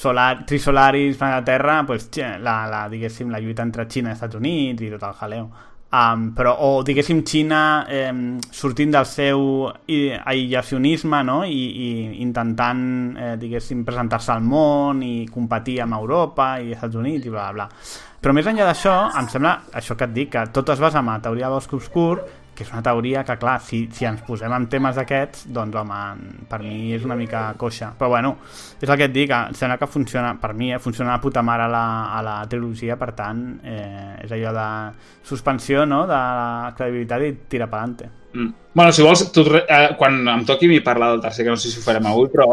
solar, 0.00 0.46
trisolaris, 0.46 1.18
planeta 1.18 1.44
Terra, 1.44 1.84
pues, 1.86 2.08
la, 2.16 2.66
la, 2.66 2.86
diguéssim, 2.88 3.28
la 3.28 3.40
lluita 3.40 3.62
entre 3.66 3.84
Xina 3.84 4.14
i 4.14 4.16
Estats 4.16 4.38
Units 4.38 4.80
i 4.80 4.88
tot 4.94 5.04
el 5.04 5.18
jaleo. 5.18 5.50
Um, 5.90 6.28
però, 6.38 6.52
o 6.62 6.84
diguéssim 6.86 7.24
Xina 7.26 7.84
eh, 7.90 8.12
sortint 8.54 8.92
del 8.94 9.06
seu 9.10 9.40
aïllacionisme 9.74 11.18
no? 11.26 11.40
I, 11.42 11.64
i 11.66 11.88
intentant 12.22 12.84
eh, 13.18 13.32
diguéssim 13.40 13.80
presentar-se 13.88 14.30
al 14.30 14.44
món 14.46 15.02
i 15.02 15.24
competir 15.34 15.80
amb 15.82 15.98
Europa 15.98 16.52
i 16.62 16.70
Estats 16.76 16.94
Units 16.94 17.26
i 17.26 17.34
bla 17.34 17.48
bla 17.50 17.66
bla 17.66 17.98
però 18.20 18.36
més 18.36 18.46
enllà 18.46 18.68
d'això, 18.68 18.94
em 19.18 19.26
sembla 19.32 19.56
això 19.80 19.96
que 19.98 20.06
et 20.06 20.14
dic, 20.14 20.30
que 20.36 20.44
tot 20.54 20.70
es 20.70 20.78
basa 20.78 21.00
en 21.00 21.10
la 21.10 21.18
teoria 21.24 21.48
de 21.48 21.56
bosc 21.56 21.74
obscur 21.74 22.20
que 22.60 22.66
és 22.66 22.72
una 22.74 22.82
teoria 22.84 23.22
que, 23.24 23.38
clar, 23.40 23.56
si, 23.64 23.86
si 23.96 24.04
ens 24.04 24.20
posem 24.26 24.52
en 24.52 24.66
temes 24.68 24.98
d'aquests, 25.00 25.46
doncs, 25.48 25.78
home, 25.80 26.00
per 26.50 26.60
mi 26.60 26.92
és 26.92 27.06
una 27.08 27.16
mica 27.16 27.46
coixa. 27.60 27.94
Però, 27.96 28.10
bueno, 28.12 28.34
és 28.76 28.84
el 28.84 28.98
que 29.00 29.08
et 29.08 29.14
dic, 29.14 29.32
em 29.32 29.56
sembla 29.56 29.78
que 29.80 29.88
funciona, 29.88 30.34
per 30.42 30.52
mi, 30.58 30.68
eh, 30.74 30.80
funciona 30.82 31.16
de 31.16 31.24
puta 31.24 31.40
mare 31.46 31.64
a 31.64 31.72
la, 31.72 31.84
a 32.12 32.20
la 32.26 32.36
trilogia, 32.52 32.98
per 33.00 33.14
tant, 33.16 33.44
eh, 33.64 34.26
és 34.26 34.36
allò 34.36 34.52
de 34.58 34.68
suspensió, 35.30 35.86
no?, 35.88 36.02
de 36.10 36.18
la 36.18 36.74
credibilitat 36.76 37.24
i 37.24 37.32
tira 37.48 37.70
pelante. 37.72 38.10
Mm. 38.34 38.52
Bueno, 38.76 38.92
si 38.92 39.02
vols, 39.02 39.24
tu, 39.32 39.46
eh, 39.64 39.96
quan 39.98 40.20
em 40.36 40.44
toqui 40.46 40.68
m'hi 40.68 40.84
parlar 40.84 41.14
del 41.14 41.24
tercer, 41.24 41.48
que 41.48 41.56
no 41.56 41.58
sé 41.58 41.72
si 41.72 41.80
ho 41.80 41.86
farem 41.86 42.12
avui, 42.12 42.28
però 42.30 42.52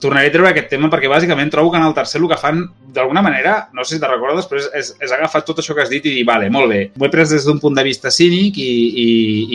tornaré 0.00 0.28
a 0.28 0.32
treure 0.34 0.50
aquest 0.50 0.68
tema 0.68 0.90
perquè 0.92 1.08
bàsicament 1.08 1.50
trobo 1.52 1.70
que 1.72 1.78
en 1.80 1.86
el 1.86 1.94
tercer 1.96 2.20
el 2.20 2.28
que 2.28 2.36
fan, 2.36 2.62
d'alguna 2.96 3.22
manera, 3.24 3.68
no 3.72 3.84
sé 3.84 3.96
si 3.96 4.00
te 4.00 4.08
recordes, 4.08 4.46
però 4.48 4.60
és, 4.60 4.68
és, 4.76 4.90
és 5.04 5.12
agafar 5.12 5.42
tot 5.44 5.58
això 5.60 5.74
que 5.76 5.82
has 5.84 5.90
dit 5.92 6.04
i 6.08 6.12
dir, 6.18 6.24
vale, 6.28 6.48
molt 6.52 6.68
bé, 6.72 6.80
m'ho 6.96 7.08
he 7.08 7.12
pres 7.12 7.32
des 7.32 7.44
d'un 7.44 7.60
punt 7.60 7.76
de 7.76 7.84
vista 7.84 8.10
cínic 8.12 8.56
i, 8.60 8.68
i, 9.02 9.08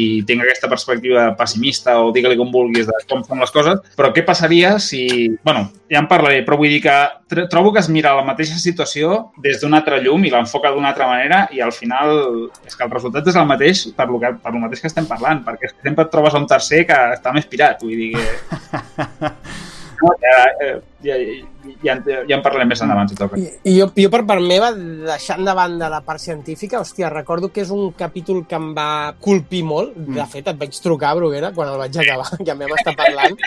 i 0.03 0.05
tinc 0.29 0.43
aquesta 0.43 0.69
perspectiva 0.69 1.31
pessimista 1.37 1.99
o 2.01 2.11
digue-li 2.13 2.37
com 2.39 2.51
vulguis 2.53 2.89
de 2.89 2.97
com 3.09 3.23
són 3.25 3.41
les 3.41 3.53
coses, 3.53 3.81
però 3.97 4.11
què 4.13 4.25
passaria 4.25 4.75
si... 4.81 5.05
Bueno, 5.45 5.67
ja 5.91 6.01
en 6.01 6.09
parlaré, 6.09 6.41
però 6.45 6.57
vull 6.59 6.69
dir 6.73 6.81
que 6.85 6.97
tr- 7.29 7.47
trobo 7.51 7.73
que 7.73 7.81
es 7.81 7.89
mira 7.89 8.13
la 8.17 8.25
mateixa 8.25 8.57
situació 8.61 9.31
des 9.41 9.61
d'un 9.61 9.73
altre 9.77 10.01
llum 10.01 10.25
i 10.25 10.33
l'enfoca 10.33 10.71
d'una 10.73 10.93
altra 10.93 11.09
manera 11.09 11.43
i 11.53 11.61
al 11.61 11.73
final 11.73 12.13
és 12.65 12.77
que 12.77 12.85
el 12.85 12.93
resultat 12.93 13.27
és 13.27 13.37
el 13.37 13.49
mateix 13.49 13.87
per 13.97 14.07
lo, 14.09 14.21
que, 14.21 14.33
per 14.41 14.53
lo 14.53 14.61
mateix 14.63 14.81
que 14.85 14.89
estem 14.91 15.09
parlant, 15.09 15.43
perquè 15.45 15.73
sempre 15.73 16.05
et 16.07 16.13
trobes 16.13 16.37
un 16.37 16.47
tercer 16.49 16.85
que 16.89 17.01
està 17.17 17.33
més 17.35 17.49
pirat, 17.49 17.81
vull 17.81 17.97
dir 17.97 18.13
que... 18.15 19.69
No, 20.01 20.81
ja, 21.03 21.17
ja, 21.83 21.95
ja, 22.05 22.35
en 22.37 22.43
parlarem 22.43 22.69
més 22.71 22.81
endavant, 22.83 23.09
si 23.09 23.17
toca. 23.19 23.39
Jo, 23.65 23.89
jo, 23.95 24.09
per 24.13 24.23
part 24.29 24.43
meva, 24.45 24.71
deixant 24.73 25.43
de 25.45 25.55
banda 25.57 25.89
la 25.91 26.01
part 26.05 26.21
científica, 26.23 26.81
hòstia, 26.81 27.09
recordo 27.13 27.51
que 27.53 27.63
és 27.65 27.71
un 27.73 27.91
capítol 27.97 28.43
que 28.47 28.57
em 28.57 28.71
va 28.77 29.13
colpir 29.21 29.63
molt. 29.67 29.95
De 29.95 30.25
fet, 30.31 30.47
et 30.47 30.59
vaig 30.59 30.77
trucar, 30.83 31.15
Bruguera, 31.19 31.51
quan 31.55 31.71
el 31.73 31.79
vaig 31.81 31.97
acabar, 32.03 32.29
que 32.45 32.57
vam 32.57 32.75
estar 32.77 32.95
parlant 32.97 33.37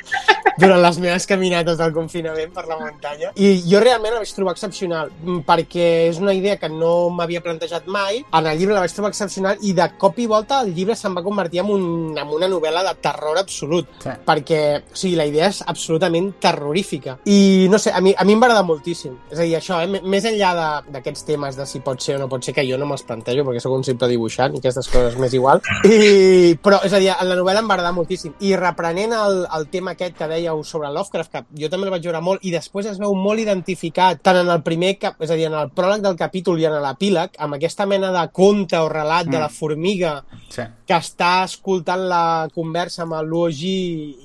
durant 0.58 0.78
les 0.82 0.98
meves 1.02 1.26
caminates 1.26 1.78
del 1.80 1.92
confinament 1.92 2.52
per 2.54 2.66
la 2.70 2.78
muntanya. 2.78 3.32
I 3.34 3.56
jo 3.66 3.80
realment 3.82 4.14
la 4.14 4.22
vaig 4.22 4.34
trobar 4.36 4.54
excepcional, 4.54 5.10
mm, 5.22 5.40
perquè 5.48 5.88
és 6.10 6.20
una 6.22 6.34
idea 6.36 6.56
que 6.60 6.70
no 6.70 7.10
m'havia 7.10 7.42
plantejat 7.42 7.88
mai. 7.90 8.22
En 8.32 8.46
el 8.46 8.58
llibre 8.58 8.76
la 8.76 8.84
vaig 8.84 8.94
trobar 8.94 9.10
excepcional 9.10 9.58
i 9.66 9.72
de 9.74 9.88
cop 9.98 10.18
i 10.22 10.28
volta 10.30 10.60
el 10.62 10.74
llibre 10.74 10.94
se'n 10.96 11.16
va 11.16 11.24
convertir 11.26 11.64
en, 11.64 11.72
un, 11.74 11.86
en 12.18 12.34
una 12.38 12.48
novel·la 12.50 12.84
de 12.86 12.94
terror 13.02 13.38
absolut 13.38 13.88
Sí. 14.04 14.10
perquè 14.26 14.60
o 14.80 14.96
sigui, 14.96 15.14
la 15.16 15.26
idea 15.26 15.48
és 15.50 15.62
absolutament 15.66 16.32
terrorífica. 16.42 17.18
I 17.24 17.43
no 17.70 17.78
sé, 17.78 17.92
a 17.94 18.00
mi, 18.04 18.14
a 18.16 18.24
mi 18.26 18.34
em 18.34 18.42
va 18.42 18.48
agradar 18.48 18.64
moltíssim. 18.66 19.14
És 19.30 19.38
a 19.38 19.42
dir, 19.42 19.54
això, 19.58 19.80
eh? 19.82 20.00
més 20.02 20.26
enllà 20.28 20.52
d'aquests 20.92 21.26
temes 21.28 21.58
de 21.58 21.66
si 21.68 21.80
pot 21.84 22.02
ser 22.02 22.16
o 22.16 22.22
no 22.22 22.28
pot 22.32 22.44
ser, 22.44 22.54
que 22.56 22.64
jo 22.68 22.78
no 22.80 22.88
me'ls 22.90 23.04
plantejo 23.06 23.46
perquè 23.46 23.62
sóc 23.62 23.76
un 23.76 23.86
simple 23.86 24.08
dibuixant 24.10 24.56
i 24.56 24.62
aquestes 24.62 24.90
coses 24.92 25.18
m'és 25.20 25.36
igual. 25.36 25.62
I, 25.88 26.54
però, 26.64 26.80
és 26.86 26.94
a 26.94 27.02
dir, 27.02 27.12
en 27.14 27.30
la 27.30 27.38
novel·la 27.38 27.64
em 27.64 27.70
va 27.70 27.78
agradar 27.78 27.94
moltíssim. 27.96 28.36
I 28.44 28.54
reprenent 28.60 29.16
el, 29.16 29.42
el 29.58 29.68
tema 29.72 29.94
aquest 29.94 30.18
que 30.18 30.30
dèieu 30.30 30.62
sobre 30.66 30.92
Lovecraft, 30.94 31.32
que 31.32 31.44
jo 31.64 31.70
també 31.72 31.88
el 31.88 31.94
vaig 31.96 32.08
veure 32.10 32.22
molt, 32.24 32.44
i 32.44 32.54
després 32.54 32.90
es 32.90 33.00
veu 33.02 33.16
molt 33.18 33.42
identificat 33.42 34.22
tant 34.24 34.42
en 34.42 34.52
el 34.52 34.62
primer, 34.66 34.94
cap, 35.00 35.20
és 35.24 35.32
a 35.32 35.38
dir, 35.38 35.48
en 35.50 35.58
el 35.58 35.72
pròleg 35.74 36.04
del 36.04 36.18
capítol 36.20 36.60
i 36.60 36.68
en 36.68 36.78
l'epíleg, 36.84 37.38
amb 37.44 37.58
aquesta 37.58 37.88
mena 37.90 38.12
de 38.14 38.26
conte 38.34 38.78
o 38.78 38.90
relat 38.92 39.30
de 39.30 39.40
la 39.40 39.50
formiga 39.52 40.14
Sí. 40.54 40.62
Que 40.86 40.96
està 40.98 41.44
escoltant 41.46 42.04
la 42.08 42.48
conversa 42.54 43.04
amb 43.04 43.16
el 43.18 43.28
Luo 43.30 43.48
Ji 43.52 43.76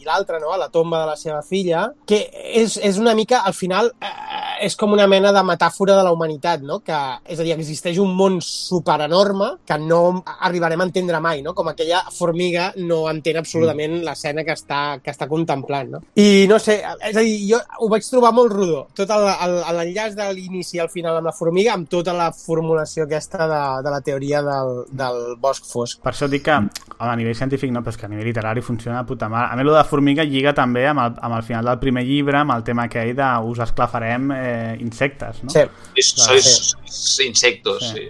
i 0.01 0.07
l'altre, 0.07 0.39
no?, 0.43 0.51
a 0.53 0.59
la 0.59 0.69
tomba 0.73 1.03
de 1.03 1.11
la 1.11 1.17
seva 1.19 1.41
filla, 1.45 1.85
que 2.07 2.19
és, 2.53 2.77
és 2.83 2.99
una 2.99 3.15
mica, 3.15 3.43
al 3.47 3.55
final, 3.55 3.91
eh, 4.01 4.65
és 4.67 4.75
com 4.75 4.91
una 4.91 5.07
mena 5.07 5.31
de 5.35 5.43
metàfora 5.45 5.95
de 5.95 6.03
la 6.03 6.11
humanitat, 6.15 6.63
no?, 6.67 6.81
que, 6.85 6.99
és 7.31 7.39
a 7.39 7.45
dir, 7.47 7.55
existeix 7.55 7.99
un 8.03 8.11
món 8.15 8.39
superenorme 8.43 9.53
que 9.67 9.79
no 9.79 10.01
arribarem 10.39 10.83
a 10.83 10.89
entendre 10.89 11.21
mai, 11.23 11.43
no?, 11.45 11.55
com 11.55 11.71
aquella 11.71 12.03
formiga 12.15 12.69
no 12.77 13.05
entén 13.09 13.39
absolutament 13.39 13.99
mm. 13.99 14.03
l'escena 14.07 14.43
que, 14.47 14.55
està, 14.57 14.81
que 15.03 15.13
està 15.13 15.29
contemplant, 15.31 15.95
no? 15.95 16.03
I, 16.19 16.45
no 16.51 16.59
sé, 16.59 16.79
és 16.83 17.15
a 17.15 17.23
dir, 17.23 17.37
jo 17.53 17.61
ho 17.79 17.89
vaig 17.91 18.05
trobar 18.07 18.33
molt 18.35 18.51
rodó, 18.53 18.83
tot 18.97 19.09
l'enllaç 19.09 20.17
de 20.17 20.27
l'inici 20.35 20.81
al 20.81 20.91
final 20.91 21.19
amb 21.19 21.31
la 21.31 21.35
formiga, 21.35 21.73
amb 21.75 21.89
tota 21.91 22.15
la 22.15 22.29
formulació 22.35 23.07
aquesta 23.07 23.47
de, 23.47 23.63
de 23.85 23.93
la 23.93 24.01
teoria 24.05 24.43
del, 24.45 24.83
del 24.91 25.21
bosc 25.39 25.67
fosc. 25.69 26.03
Per 26.03 26.11
això 26.13 26.27
dic 26.31 26.45
que 26.48 26.48
a 26.51 27.15
nivell 27.15 27.35
científic 27.37 27.71
no, 27.71 27.81
però 27.83 27.93
és 27.93 27.97
que 27.99 28.05
a 28.07 28.09
nivell 28.11 28.27
literari 28.27 28.61
funciona 28.61 28.99
de 29.01 29.07
puta 29.07 29.29
mare. 29.31 29.53
A 29.53 29.55
més, 29.55 29.65
el 29.67 29.73
de 29.77 29.83
formiga 29.87 30.25
lliga 30.27 30.53
també 30.53 30.85
amb 30.89 30.99
el, 31.05 31.13
amb 31.21 31.35
el 31.37 31.43
final 31.47 31.69
del 31.71 31.79
primer 31.79 32.03
llibre, 32.07 32.37
amb 32.41 32.51
el 32.57 32.63
tema 32.67 32.87
aquell 32.89 33.13
de 33.15 33.29
us 33.49 33.61
esclafarem 33.63 34.31
eh, 34.35 34.77
insectes, 34.83 35.43
no? 35.43 35.53
Sí. 35.53 35.63
Sois, 36.01 36.49
sois 36.85 37.27
insectos, 37.27 37.83
Sí. 37.89 38.09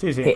Sí, 0.00 0.12
sí. 0.16 0.34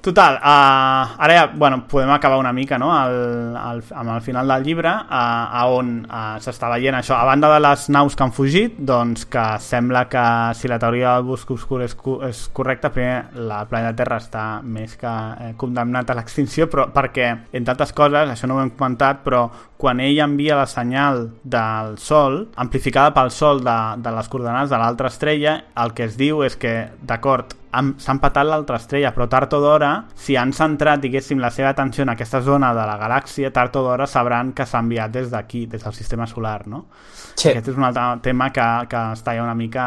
Total, 0.00 0.36
uh, 0.36 1.12
ara 1.20 1.34
ja, 1.34 1.46
bueno, 1.54 1.86
podem 1.86 2.08
acabar 2.10 2.38
una 2.38 2.54
mica 2.54 2.78
no? 2.78 2.88
el, 3.04 3.52
el, 3.52 3.82
amb 3.92 4.14
el 4.14 4.22
final 4.24 4.48
del 4.48 4.62
llibre 4.64 4.88
uh, 4.88 5.10
a 5.12 5.66
on 5.68 5.90
uh, 6.06 6.38
s'està 6.40 6.70
veient 6.72 6.96
això 6.96 7.18
a 7.18 7.26
banda 7.28 7.50
de 7.52 7.58
les 7.60 7.84
naus 7.92 8.16
que 8.16 8.24
han 8.24 8.32
fugit 8.32 8.78
doncs 8.80 9.26
que 9.28 9.44
sembla 9.60 10.06
que 10.08 10.24
si 10.56 10.72
la 10.72 10.78
teoria 10.80 11.18
del 11.18 11.28
bosc 11.28 11.52
obscur 11.52 11.82
és, 11.84 11.92
és 12.30 12.42
correcta 12.56 12.88
primer 12.94 13.44
la 13.44 13.60
planeta 13.68 13.98
Terra 14.00 14.22
està 14.24 14.46
més 14.64 14.96
que 14.96 15.12
eh, 15.12 15.52
condemnat 15.60 16.08
a 16.08 16.16
l'extinció 16.16 16.70
però 16.72 16.88
perquè, 16.96 17.28
entre 17.52 17.76
altres 17.76 17.92
coses, 17.92 18.32
això 18.32 18.48
no 18.48 18.56
ho 18.56 18.64
hem 18.64 18.72
comentat 18.72 19.20
però 19.26 19.50
quan 19.76 20.00
ell 20.00 20.24
envia 20.24 20.56
la 20.56 20.68
senyal 20.68 21.26
del 21.44 21.98
Sol, 22.00 22.46
amplificada 22.56 23.12
pel 23.12 23.28
Sol 23.36 23.60
de, 23.64 23.78
de 24.00 24.16
les 24.16 24.32
coordenades 24.32 24.72
de 24.72 24.80
l'altra 24.80 25.12
estrella, 25.12 25.58
el 25.76 25.92
que 25.92 26.08
es 26.08 26.16
diu 26.20 26.40
és 26.44 26.56
que, 26.60 26.74
d'acord, 27.04 27.59
han- 27.72 27.94
s'ha 27.98 28.12
empatat 28.12 28.46
l'altra 28.46 28.76
estrella, 28.76 29.12
però 29.14 29.28
tard 29.28 29.52
o 29.54 29.60
d'hora, 29.60 30.04
si 30.14 30.36
han 30.36 30.52
centrat, 30.52 31.00
diguéssim, 31.00 31.38
la 31.38 31.50
seva 31.50 31.70
atenció 31.70 32.02
en 32.02 32.08
aquesta 32.10 32.40
zona 32.42 32.72
de 32.74 32.80
la 32.86 32.98
galàxia, 32.98 33.52
tard 33.52 33.76
o 33.76 33.82
d'hora 33.82 34.06
sabran 34.06 34.52
que 34.52 34.66
s'ha 34.66 34.78
enviat 34.80 35.10
des 35.10 35.30
d'aquí, 35.30 35.66
des 35.66 35.82
del 35.84 35.92
sistema 35.94 36.26
solar, 36.26 36.66
no? 36.66 36.86
Sí. 37.36 37.48
Aquest 37.50 37.68
és 37.68 37.76
un 37.76 37.84
altre 37.84 38.02
tema 38.22 38.50
que, 38.52 38.64
que 38.88 38.96
està 39.14 39.34
ja 39.36 39.42
una 39.42 39.54
mica, 39.54 39.84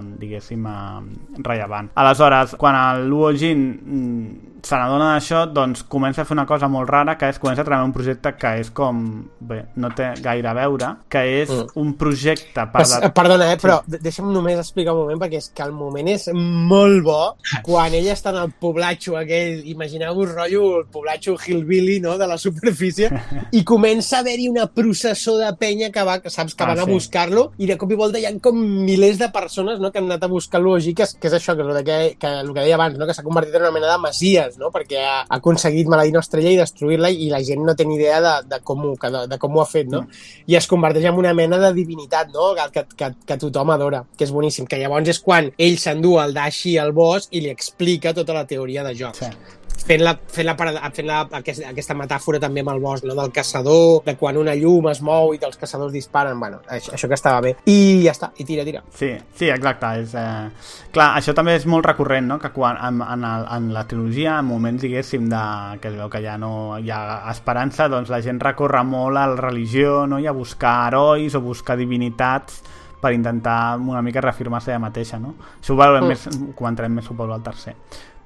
eh, 0.00 0.14
diguéssim, 0.18 0.66
eh, 0.66 1.38
rellevant. 1.42 1.90
Aleshores, 1.94 2.56
quan 2.56 2.74
el 2.76 3.06
Luo 3.08 3.30
Jin 3.32 3.62
mm, 3.84 4.60
se 4.64 4.76
n'adona 4.76 5.14
d'això, 5.14 5.44
doncs 5.52 5.82
comença 5.84 6.22
a 6.22 6.24
fer 6.24 6.34
una 6.34 6.46
cosa 6.46 6.68
molt 6.68 6.88
rara, 6.88 7.16
que 7.20 7.28
és 7.28 7.38
comença 7.38 7.60
a 7.62 7.64
treballar 7.64 7.84
un 7.86 7.92
projecte 7.92 8.32
que 8.40 8.54
és 8.60 8.70
com... 8.70 9.02
Bé, 9.44 9.58
no 9.76 9.90
té 9.90 10.14
gaire 10.24 10.48
a 10.48 10.54
veure, 10.56 10.88
que 11.08 11.20
és 11.42 11.50
Mm. 11.50 11.66
un 11.76 11.92
projecte 12.00 12.54
per... 12.64 12.80
Pas, 12.80 12.94
de- 13.00 13.10
perdona, 13.10 13.52
eh, 13.52 13.58
però 13.60 13.82
de- 13.86 13.98
deixa'm 13.98 14.32
només 14.32 14.58
explicar 14.58 14.94
un 14.94 15.00
moment, 15.04 15.20
perquè 15.20 15.36
és 15.42 15.50
que 15.54 15.62
el 15.62 15.72
moment 15.72 16.08
és 16.08 16.28
molt 16.34 17.03
bo 17.06 17.36
quan 17.64 17.94
ella 17.94 18.14
està 18.16 18.32
en 18.34 18.40
el 18.42 18.52
poblatxo 18.60 19.18
aquell, 19.20 19.62
imagineu-vos 19.70 20.34
rotllo 20.34 20.64
el 20.80 20.86
poblatxo 20.92 21.36
hillbilly 21.38 22.00
no, 22.02 22.16
de 22.18 22.28
la 22.30 22.38
superfície, 22.40 23.10
i 23.58 23.62
comença 23.64 24.18
a 24.18 24.24
haver-hi 24.24 24.48
una 24.50 24.66
processó 24.66 25.36
de 25.38 25.50
penya 25.60 25.90
que, 25.94 26.02
va, 26.06 26.18
que 26.24 26.32
saps 26.32 26.54
que 26.54 26.64
Ah, 26.64 26.68
van 26.72 26.80
a 26.80 26.84
sí. 26.84 26.90
buscar-lo, 26.90 27.52
i 27.60 27.66
de 27.68 27.76
cop 27.76 27.90
i 27.92 27.98
volta 27.98 28.20
hi 28.20 28.24
ha 28.24 28.32
com 28.42 28.56
milers 28.56 29.18
de 29.20 29.28
persones 29.34 29.80
no, 29.82 29.90
que 29.92 30.00
han 30.00 30.08
anat 30.08 30.24
a 30.24 30.30
buscar 30.32 30.60
l'Uogi, 30.62 30.94
que, 30.96 31.04
és, 31.04 31.14
que 31.20 31.28
és 31.28 31.36
això, 31.36 31.54
que 31.56 31.64
és 31.64 31.68
el, 31.68 31.74
de 31.76 31.84
que, 31.84 31.98
que, 32.20 32.30
el 32.40 32.52
que 32.54 32.62
deia 32.62 32.78
abans, 32.78 32.96
no, 32.98 33.06
que 33.06 33.16
s'ha 33.16 33.26
convertit 33.26 33.58
en 33.58 33.66
una 33.66 33.74
mena 33.74 33.90
de 33.92 33.98
masies, 34.00 34.56
no, 34.60 34.70
perquè 34.74 35.02
ha, 35.04 35.18
ha 35.24 35.40
aconseguit 35.40 35.90
una 35.90 36.02
estrella 36.20 36.54
i 36.54 36.60
destruir-la, 36.60 37.10
i 37.10 37.28
la 37.32 37.42
gent 37.44 37.64
no 37.64 37.76
té 37.76 37.84
ni 37.84 37.98
idea 37.98 38.20
de, 38.24 38.34
de, 38.48 38.60
com, 38.64 38.86
ho, 38.88 38.94
de, 38.96 39.26
de 39.28 39.38
com 39.42 39.56
ho 39.56 39.62
ha 39.62 39.68
fet, 39.68 39.90
no? 39.92 40.04
i 40.46 40.56
es 40.56 40.68
converteix 40.70 41.08
en 41.10 41.18
una 41.20 41.34
mena 41.36 41.58
de 41.60 41.72
divinitat, 41.76 42.32
no? 42.34 42.52
Que, 42.56 42.66
que, 42.72 42.84
que, 42.96 43.10
que 43.26 43.38
tothom 43.40 43.72
adora, 43.74 44.02
que 44.16 44.26
és 44.26 44.32
boníssim. 44.34 44.68
Que 44.70 44.78
llavors 44.80 45.08
és 45.10 45.20
quan 45.24 45.50
ell 45.58 45.76
s'endú 45.80 46.16
el 46.22 46.34
Dashi 46.36 46.76
al 46.80 46.93
bosc 46.94 47.34
i 47.34 47.44
li 47.44 47.52
explica 47.52 48.14
tota 48.14 48.36
la 48.36 48.46
teoria 48.48 48.86
de 48.86 48.94
jocs. 48.96 49.24
Sí. 49.24 49.60
Fent, 49.84 50.00
la, 50.00 50.14
fent, 50.16 50.46
la, 50.46 50.54
fent 50.96 51.04
la, 51.04 51.18
aquesta, 51.36 51.66
aquesta 51.74 51.94
metàfora 51.98 52.38
també 52.40 52.62
amb 52.62 52.70
el 52.72 52.78
bosc, 52.80 53.04
no? 53.04 53.12
del 53.18 53.32
caçador, 53.36 53.98
de 54.06 54.14
quan 54.16 54.38
una 54.40 54.54
llum 54.56 54.86
es 54.88 55.02
mou 55.04 55.34
i 55.34 55.40
que 55.40 55.44
els 55.44 55.58
caçadors 55.60 55.92
disparen, 55.92 56.38
bueno, 56.40 56.62
això, 56.72 56.94
això 56.96 57.10
que 57.10 57.18
estava 57.18 57.42
bé. 57.44 57.52
I 57.68 58.00
ja 58.06 58.14
està, 58.14 58.30
i 58.40 58.46
tira, 58.48 58.64
tira. 58.64 58.80
Sí, 58.96 59.10
sí, 59.36 59.50
exacte. 59.52 59.90
És, 60.00 60.14
eh... 60.16 60.86
Clar, 60.94 61.10
això 61.18 61.34
també 61.36 61.58
és 61.58 61.66
molt 61.68 61.84
recurrent, 61.84 62.30
no? 62.30 62.38
Que 62.40 62.48
quan, 62.54 62.78
en, 62.80 63.02
en, 63.04 63.26
el, 63.28 63.44
en 63.58 63.68
la 63.74 63.84
trilogia, 63.90 64.38
en 64.38 64.48
moments, 64.48 64.80
diguéssim, 64.86 65.26
de, 65.28 65.42
que 65.82 65.92
es 65.92 65.98
veu 65.98 66.08
que 66.08 66.22
ja 66.24 66.38
no 66.40 66.54
hi 66.80 66.88
ha 66.94 67.02
esperança, 67.34 67.90
doncs 67.92 68.14
la 68.14 68.22
gent 68.24 68.40
recorre 68.40 68.80
molt 68.88 69.20
a 69.20 69.26
la 69.34 69.42
religió, 69.42 70.06
no? 70.08 70.22
I 70.22 70.30
a 70.30 70.36
buscar 70.38 70.78
herois 70.86 71.36
o 71.36 71.44
buscar 71.44 71.76
divinitats 71.76 72.62
per 73.04 73.12
intentar 73.12 73.76
una 73.78 74.00
mica 74.02 74.22
reafirmar-se 74.24 74.72
ella 74.72 74.80
mateixa, 74.88 75.20
no? 75.20 75.34
Això 75.60 75.76
ho, 75.76 75.78
veurem 75.78 76.04
Mm. 76.04 76.08
més, 76.08 76.26
ho 76.32 76.50
comentarem 76.56 76.92
més 76.96 77.04
suposo 77.04 77.32
al 77.36 77.42
tercer. 77.44 77.76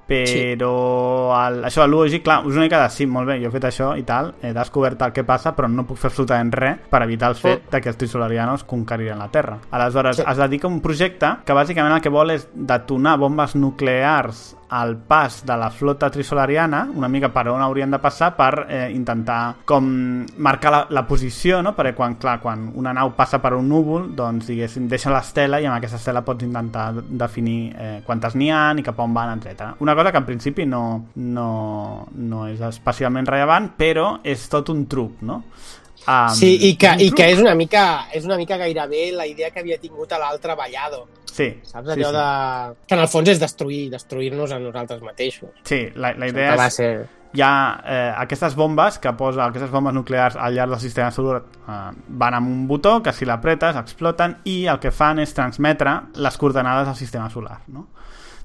Però 0.08 0.68
el, 1.36 1.58
això 1.68 1.82
de 1.84 1.88
l'UOG, 1.90 2.22
clar, 2.24 2.38
us 2.46 2.54
una 2.56 2.64
mica 2.64 2.80
de 2.82 2.88
sí, 2.94 3.04
molt 3.06 3.28
bé, 3.28 3.34
jo 3.42 3.50
he 3.50 3.52
fet 3.52 3.66
això 3.68 3.90
i 3.98 4.04
tal, 4.08 4.30
he 4.42 4.54
descobert 4.56 5.02
el 5.04 5.12
que 5.12 5.24
passa, 5.24 5.52
però 5.56 5.68
no 5.68 5.84
puc 5.84 5.98
fer 6.00 6.08
absolutament 6.08 6.52
res 6.54 6.78
per 6.88 7.02
evitar 7.04 7.28
el 7.34 7.36
fet 7.36 7.66
de 7.70 7.80
que 7.84 7.90
els 7.92 7.98
trisolarianos 8.00 8.64
conqueriren 8.64 9.18
la 9.20 9.28
Terra. 9.28 9.58
Aleshores, 9.70 10.16
Sí. 10.16 10.24
es 10.26 10.36
dedica 10.40 10.66
a 10.66 10.70
un 10.70 10.80
projecte 10.80 11.34
que 11.44 11.52
bàsicament 11.52 11.94
el 11.94 12.00
que 12.00 12.08
vol 12.08 12.30
és 12.30 12.48
detonar 12.54 13.18
bombes 13.18 13.54
nuclears 13.54 14.56
al 14.68 14.96
pas 14.96 15.44
de 15.46 15.56
la 15.56 15.70
flota 15.70 16.10
trisolariana, 16.10 16.88
una 16.94 17.08
mica 17.08 17.30
per 17.32 17.48
on 17.48 17.62
haurien 17.62 17.90
de 17.90 18.00
passar 18.02 18.34
per 18.36 18.66
eh, 18.68 18.90
intentar 18.92 19.56
com 19.68 19.88
marcar 20.44 20.72
la, 20.72 20.80
la 20.90 21.04
posició, 21.08 21.62
no? 21.62 21.74
perquè 21.76 21.94
quan, 21.96 22.18
clar, 22.20 22.38
quan 22.42 22.68
una 22.76 22.92
nau 22.96 23.14
passa 23.16 23.40
per 23.42 23.54
un 23.56 23.68
núvol, 23.68 24.10
doncs 24.16 24.50
diguéssim, 24.52 24.88
deixa 24.90 25.12
l'estela 25.14 25.60
i 25.60 25.68
amb 25.68 25.78
aquesta 25.78 26.00
estela 26.00 26.24
pots 26.26 26.44
intentar 26.44 26.90
definir 26.98 27.58
eh, 27.72 27.96
quantes 28.06 28.36
n'hi 28.36 28.50
ha 28.52 28.62
i 28.78 28.84
cap 28.84 29.00
on 29.00 29.16
van, 29.16 29.38
etc. 29.38 29.74
Una 29.84 29.94
cosa 29.96 30.12
que 30.12 30.20
en 30.20 30.28
principi 30.28 30.66
no, 30.68 30.84
no, 31.16 31.50
no 32.14 32.46
és 32.48 32.60
especialment 32.68 33.28
rellevant, 33.28 33.72
però 33.78 34.18
és 34.22 34.48
tot 34.52 34.68
un 34.74 34.86
truc, 34.90 35.22
no? 35.24 35.42
Um, 36.06 36.30
Sí, 36.34 36.54
i 36.70 36.76
que, 36.80 36.94
i 37.04 37.10
que 37.12 37.26
és 37.34 37.40
una 37.42 37.54
mica, 37.58 38.06
és 38.14 38.24
una 38.24 38.36
mica 38.40 38.56
gairebé 38.56 39.10
la 39.12 39.26
idea 39.28 39.50
que 39.50 39.60
havia 39.60 39.78
tingut 39.80 40.12
a 40.12 40.18
l'altre 40.18 40.54
Vallado. 40.56 41.06
Sí, 41.28 41.52
Saps? 41.62 41.86
sí, 41.86 41.92
Allò 41.92 42.08
sí. 42.08 42.16
de... 42.16 42.86
Que 42.88 42.94
en 42.96 43.00
el 43.04 43.08
fons 43.12 43.28
és 43.28 43.38
destruir, 43.38 43.90
destruir-nos 43.92 44.52
a 44.52 44.58
nosaltres 44.58 45.02
mateixos. 45.04 45.50
Sí, 45.68 45.84
la, 45.94 46.14
la 46.18 46.28
idea 46.30 46.54
és... 46.54 46.74
ser... 46.74 46.92
hi 47.36 47.42
ha 47.44 47.52
eh, 47.84 48.12
aquestes 48.24 48.54
bombes 48.56 48.96
que 48.98 49.12
posa, 49.12 49.44
aquestes 49.50 49.70
bombes 49.70 49.92
nuclears 49.92 50.38
al 50.40 50.54
llarg 50.56 50.72
del 50.72 50.80
sistema 50.80 51.10
solar 51.12 51.42
eh, 51.44 51.76
van 52.08 52.34
amb 52.40 52.48
un 52.48 52.66
botó 52.66 53.02
que 53.04 53.12
si 53.12 53.28
l'apretes 53.28 53.76
exploten 53.76 54.38
i 54.48 54.62
el 54.66 54.80
que 54.80 54.90
fan 54.90 55.20
és 55.20 55.34
transmetre 55.36 55.92
les 56.16 56.38
coordenades 56.40 56.88
al 56.88 56.96
sistema 56.96 57.28
solar, 57.30 57.60
no? 57.68 57.86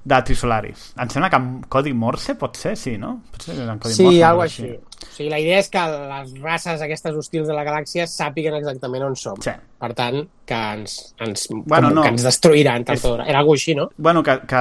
de 0.03 0.17
Trisolaris. 0.27 0.89
Em 0.99 1.07
sembla 1.09 1.29
que 1.31 1.37
amb 1.39 1.65
codi 1.71 1.93
Morse 1.95 2.35
pot 2.35 2.57
ser, 2.59 2.75
sí, 2.75 2.97
no? 2.99 3.21
Pot 3.31 3.45
ser 3.47 3.55
en 3.63 3.79
codi 3.79 3.95
Sí, 3.95 4.03
Morse, 4.03 4.23
alguna 4.27 4.35
no? 4.35 4.49
així. 4.49 4.71
O 5.03 5.15
sigui, 5.15 5.29
la 5.29 5.39
idea 5.39 5.59
és 5.61 5.69
que 5.69 5.79
les 5.79 6.33
races 6.41 6.81
aquestes 6.81 7.15
hostils 7.19 7.47
de 7.47 7.53
la 7.53 7.63
galàxia 7.67 8.07
sàpiguen 8.09 8.55
exactament 8.57 9.03
on 9.05 9.15
som. 9.19 9.37
Sí. 9.43 9.51
Per 9.79 9.91
tant, 9.93 10.23
que 10.47 10.59
ens, 10.77 11.13
ens, 11.19 11.47
Bueno, 11.51 11.89
com, 11.89 11.95
no. 11.95 12.01
que 12.03 12.09
ens 12.15 12.23
destruiran 12.23 12.83
tard 12.87 12.97
És- 12.97 13.03
d'hora. 13.03 13.25
Era 13.29 13.39
alguna 13.43 13.59
així, 13.61 13.75
no? 13.75 13.89
Bueno, 13.97 14.23
que, 14.23 14.39
que 14.47 14.55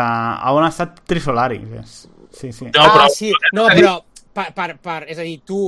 on 0.53 0.65
ha 0.65 0.69
estat 0.69 1.01
Trisolaris? 1.07 1.69
És... 1.81 2.09
Sí, 2.33 2.51
sí. 2.53 2.65
No, 2.67 2.83
ah, 2.83 2.93
però- 2.95 3.09
sí. 3.15 3.33
No, 3.53 3.67
però 3.69 4.03
per, 4.35 4.49
per, 4.57 4.77
per, 4.83 4.99
és 5.13 5.19
a 5.19 5.23
dir, 5.27 5.41
tu 5.47 5.59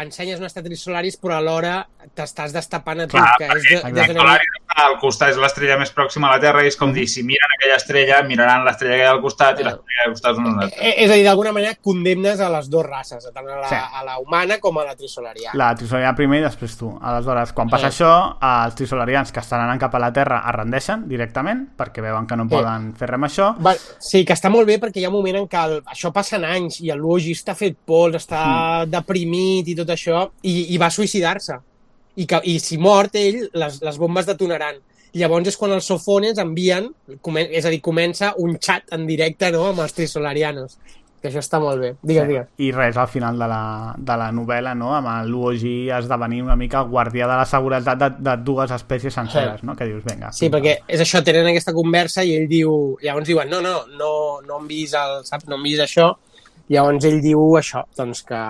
ensenyes 0.00 0.40
un 0.40 0.46
estat 0.48 0.66
Solaris, 0.78 1.16
però 1.20 1.36
alhora 1.38 1.86
t'estàs 2.16 2.52
destapant 2.54 3.04
a 3.04 3.06
tu, 3.06 3.16
Clar, 3.16 3.34
que 3.38 3.48
és 3.58 3.66
de, 3.84 3.92
de 3.94 4.06
Solaris 4.12 4.54
està 4.60 4.86
al 4.88 4.96
costat, 4.98 5.30
és 5.34 5.38
l'estrella 5.40 5.76
més 5.78 5.92
pròxima 5.94 6.28
a 6.28 6.34
la 6.36 6.40
Terra 6.42 6.64
i 6.64 6.68
és 6.70 6.76
com 6.76 6.92
dir, 6.92 7.06
si 7.08 7.22
miren 7.22 7.52
aquella 7.56 7.76
estrella, 7.78 8.22
miraran 8.26 8.64
l'estrella 8.66 8.96
que 8.96 9.04
hi 9.04 9.06
ha 9.06 9.12
al 9.14 9.20
costat 9.22 9.60
i 9.60 9.66
l'estrella 9.66 10.06
al 10.06 10.14
costat 10.16 10.32
és 10.32 10.38
una 10.42 10.54
altra. 10.64 10.80
Eh, 10.80 10.94
És 11.04 11.10
a 11.10 11.14
dir, 11.14 11.24
d'alguna 11.24 11.52
manera 11.52 11.74
condemnes 11.80 12.40
a 12.40 12.48
les 12.56 12.70
dues 12.72 12.86
races, 12.86 13.28
tant 13.32 13.48
a 13.48 13.60
la, 13.60 13.68
Sí. 13.68 13.76
a 13.76 14.04
la 14.04 14.18
humana 14.18 14.58
com 14.58 14.78
a 14.78 14.84
la 14.84 14.96
trisolariana. 14.96 15.54
La 15.60 15.74
Trisolariana 15.74 16.16
primer 16.16 16.40
i 16.40 16.42
després 16.44 16.76
tu. 16.76 16.90
Aleshores, 17.00 17.52
quan 17.52 17.68
passa 17.68 17.90
Sí. 17.90 18.02
això, 18.02 18.12
els 18.40 18.74
Trisolarians 18.74 19.32
que 19.32 19.40
estan 19.40 19.60
anant 19.60 19.80
cap 19.80 19.94
a 19.94 19.98
la 19.98 20.12
Terra 20.12 20.42
es 20.48 20.54
rendeixen 20.54 21.06
directament 21.08 21.68
perquè 21.78 22.02
veuen 22.02 22.26
que 22.26 22.36
no 22.36 22.48
poden 22.48 22.94
fer 22.96 23.08
res 23.08 23.14
amb 23.14 23.24
això. 23.28 23.54
Va, 23.64 23.74
sí, 23.98 24.24
que 24.24 24.32
està 24.32 24.50
molt 24.50 24.66
bé 24.66 24.78
perquè 24.80 24.98
hi 25.00 25.04
ha 25.04 25.08
un 25.08 25.14
moment 25.14 25.36
en 25.36 25.48
què 25.48 25.64
el, 25.64 25.82
això 25.84 26.12
passen 26.12 26.44
anys 26.44 26.80
i 26.80 26.90
el 26.90 26.98
Luigi 26.98 27.32
està 27.32 27.54
fet 27.54 27.76
pols, 27.84 28.13
està 28.18 28.42
Hmm. 28.84 28.90
deprimit 28.90 29.68
i 29.68 29.76
tot 29.78 29.88
això, 29.90 30.30
i, 30.42 30.74
i 30.74 30.78
va 30.78 30.90
suïcidar-se. 30.90 31.60
I, 32.16 32.26
que, 32.26 32.40
I 32.44 32.58
si 32.60 32.78
mort 32.78 33.14
ell, 33.18 33.48
les, 33.52 33.80
les 33.82 33.96
bombes 33.98 34.26
detonaran. 34.26 34.76
Llavors 35.14 35.46
és 35.46 35.56
quan 35.56 35.70
els 35.70 35.86
sofones 35.86 36.38
envien, 36.42 36.88
comen, 37.22 37.46
és 37.50 37.64
a 37.64 37.70
dir, 37.70 37.80
comença 37.80 38.32
un 38.38 38.56
xat 38.58 38.90
en 38.94 39.06
directe 39.06 39.50
no, 39.54 39.68
amb 39.70 39.82
els 39.84 39.92
trisolarianos. 39.94 40.78
Que 41.22 41.30
això 41.30 41.40
està 41.40 41.56
molt 41.58 41.80
bé. 41.80 41.94
Digues, 42.02 42.26
digues. 42.28 42.48
I 42.60 42.70
res, 42.74 42.98
al 43.00 43.06
final 43.08 43.38
de 43.38 43.46
la, 43.48 43.94
de 43.96 44.16
la 44.20 44.26
novel·la, 44.34 44.74
no? 44.76 44.90
amb 44.94 45.08
el 45.08 45.30
Luogi 45.32 45.88
esdevenir 45.88 46.42
una 46.44 46.54
mica 46.54 46.82
guardià 46.82 47.24
de 47.30 47.38
la 47.38 47.46
seguretat 47.48 47.96
de, 48.02 48.10
de 48.26 48.34
dues 48.44 48.70
espècies 48.76 49.14
senceres, 49.14 49.62
no? 49.64 49.74
que 49.74 49.86
dius, 49.88 50.04
vinga. 50.04 50.32
Sí, 50.36 50.50
perquè 50.52 50.80
és 50.86 51.00
això, 51.00 51.22
tenen 51.24 51.48
aquesta 51.48 51.72
conversa 51.72 52.22
i 52.26 52.34
ell 52.36 52.46
diu... 52.50 52.98
Llavors 53.00 53.26
diuen, 53.30 53.48
no, 53.48 53.62
no, 53.64 53.86
no, 53.96 54.12
no 54.44 54.60
em 54.60 54.66
vis 54.68 54.92
el, 55.00 55.22
saps? 55.24 55.48
No 55.48 55.56
em 55.56 55.62
vis 55.70 55.80
això. 55.80 56.10
Llavors 56.72 57.04
ell 57.04 57.18
diu 57.20 57.58
això, 57.58 57.82
doncs 57.98 58.22
que, 58.24 58.40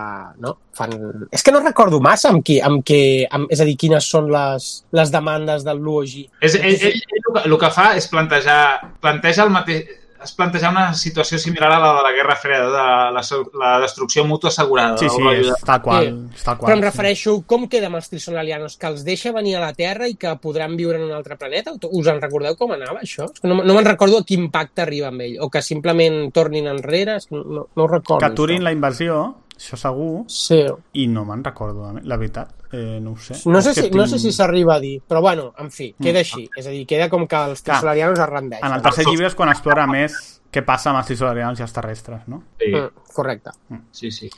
no, 0.43 0.53
fan... 0.79 0.93
És 1.35 1.43
que 1.43 1.55
no 1.55 1.63
recordo 1.65 1.99
massa 2.03 2.31
amb 2.31 2.45
qui, 2.47 2.61
amb 2.63 2.85
què, 2.87 3.01
amb, 3.27 3.51
és 3.51 3.63
a 3.63 3.67
dir, 3.67 3.75
quines 3.81 4.07
són 4.07 4.31
les, 4.31 4.69
les 4.95 5.11
demandes 5.11 5.67
del 5.67 5.83
Luogi. 5.83 6.29
És, 6.39 6.55
ell, 6.61 6.79
ell, 6.79 7.01
ell, 7.19 7.41
el 7.43 7.57
que 7.59 7.71
fa 7.75 7.91
és 7.99 8.07
plantejar, 8.13 8.61
planteja 9.03 9.49
el 9.49 9.51
mateix, 9.57 9.91
es 10.25 10.33
plantejar 10.37 10.73
una 10.73 10.87
situació 10.99 11.39
similar 11.39 11.71
a 11.73 11.79
la 11.81 11.93
de 11.99 12.03
la 12.07 12.13
Guerra 12.17 12.37
Freda, 12.37 12.67
de 12.73 13.13
la, 13.15 13.23
la 13.61 13.73
destrucció 13.85 14.25
mútua 14.25 14.51
assegurada. 14.51 14.99
Sí, 14.99 15.09
sí, 15.09 15.53
tal 15.65 15.83
qual. 15.83 16.09
Sí. 16.09 16.43
Tal 16.45 16.59
qual 16.59 16.69
Però 16.69 16.77
em 16.79 16.83
sí. 16.83 16.87
refereixo, 16.89 17.37
com 17.47 17.69
queda 17.71 17.91
amb 17.91 18.01
els 18.01 18.11
trisolarianos? 18.13 18.79
Que 18.81 18.91
els 18.91 19.05
deixa 19.07 19.35
venir 19.37 19.57
a 19.59 19.65
la 19.67 19.73
Terra 19.77 20.09
i 20.11 20.17
que 20.21 20.35
podran 20.43 20.77
viure 20.81 20.99
en 20.99 21.07
un 21.07 21.15
altre 21.17 21.39
planeta? 21.41 21.77
Us 21.91 22.11
en 22.11 22.21
recordeu 22.23 22.57
com 22.59 22.75
anava 22.75 23.05
això? 23.05 23.29
No, 23.45 23.61
no 23.61 23.77
me'n 23.77 23.87
recordo 23.87 24.21
a 24.21 24.27
quin 24.27 24.51
pacte 24.55 24.85
arriba 24.85 25.13
amb 25.13 25.25
ell. 25.27 25.39
O 25.45 25.51
que 25.53 25.63
simplement 25.63 26.33
tornin 26.35 26.69
enrere, 26.73 27.19
no, 27.31 27.69
no 27.69 27.85
ho 27.85 27.89
recordo. 27.91 28.23
Que 28.25 28.33
aturin 28.33 28.63
això. 28.63 28.69
la 28.69 28.77
invasió 28.77 29.23
Això 29.57 29.77
segur, 29.79 30.25
Sí. 30.29 30.65
i 30.95 31.07
no 31.07 31.25
me'n 31.25 31.45
recordo, 31.45 31.93
la 32.03 32.17
veritat. 32.17 32.51
Eh, 32.73 32.99
no 33.01 33.13
ho 33.13 33.17
sé. 33.17 33.35
No 33.49 33.63
sé, 33.63 33.73
si, 33.73 33.83
no 33.91 34.03
tinc- 34.03 34.09
sé 34.09 34.19
si 34.19 34.33
s'arriba 34.33 34.75
a 34.75 34.81
dir, 34.81 35.01
però 35.09 35.21
bueno, 35.21 35.53
en 35.59 35.71
fi, 35.71 35.95
queda 36.01 36.19
així. 36.19 36.49
És 36.57 36.67
a 36.67 36.71
dir, 36.71 36.85
queda 36.87 37.09
com 37.09 37.27
que 37.29 37.37
els 37.37 37.63
trisolarianos 37.63 38.19
es 38.19 38.29
rendeixen. 38.29 38.67
En 38.67 38.75
el 38.75 38.83
tercer 38.83 39.05
llibre 39.07 39.29
és 39.29 39.35
quan 39.37 39.49
explora 39.49 39.87
més 39.87 40.41
què 40.53 40.65
passa 40.65 40.91
amb 40.91 40.99
els 40.99 41.07
trisolarians 41.07 41.59
i 41.61 41.63
els 41.63 41.73
terrestres, 41.73 42.27
no? 42.27 42.43
Sí, 42.59 42.73
Mm, 42.75 42.91
correcte. 43.15 43.51
sí, 43.93 44.11
sí. 44.11 44.29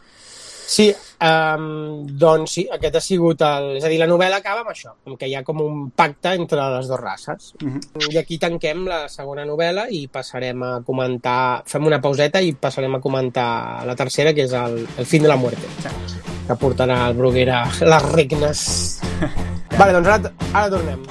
Sí, 0.66 0.88
um, 1.22 2.06
doncs 2.18 2.56
sí, 2.58 2.64
aquest 2.74 2.98
ha 2.98 3.02
sigut 3.02 3.42
el... 3.46 3.68
És 3.78 3.84
a 3.86 3.90
dir, 3.92 4.00
la 4.02 4.08
novel·la 4.10 4.40
acaba 4.42 4.64
amb 4.64 4.72
això, 4.72 4.96
amb 5.06 5.14
que 5.20 5.28
hi 5.30 5.36
ha 5.38 5.44
com 5.46 5.62
un 5.62 5.84
pacte 5.94 6.34
entre 6.34 6.64
les 6.74 6.90
dues 6.90 7.00
races. 7.00 7.52
I 8.10 8.18
aquí 8.18 8.40
tanquem 8.42 8.82
la 8.88 9.04
segona 9.12 9.46
novel·la 9.46 9.86
i 9.94 10.06
passarem 10.12 10.64
a 10.66 10.72
comentar... 10.86 11.62
Fem 11.70 11.86
una 11.86 12.00
pauseta 12.02 12.42
i 12.42 12.56
passarem 12.58 12.98
a 12.98 13.02
comentar 13.04 13.48
la 13.86 13.94
tercera, 13.98 14.34
que 14.34 14.48
és 14.48 14.56
el, 14.58 14.82
el 14.98 15.06
fin 15.06 15.22
de 15.22 15.30
la 15.30 15.38
muerte, 15.38 15.70
que 16.48 16.58
portarà 16.58 17.04
el 17.06 17.14
Bruguera 17.20 17.62
les 17.86 18.10
regnes. 18.10 18.66
vale, 19.78 19.94
doncs 19.94 20.12
ara, 20.16 20.34
ara 20.52 20.68
tornem. 20.74 21.06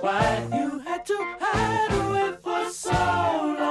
Why 0.00 0.48
you 0.52 0.78
had 0.80 1.04
to 1.06 1.16
hide 1.40 1.92
away 1.92 2.36
for 2.42 2.70
so 2.70 2.90
long. 2.90 3.61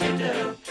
You 0.00 0.18
do. 0.18 0.65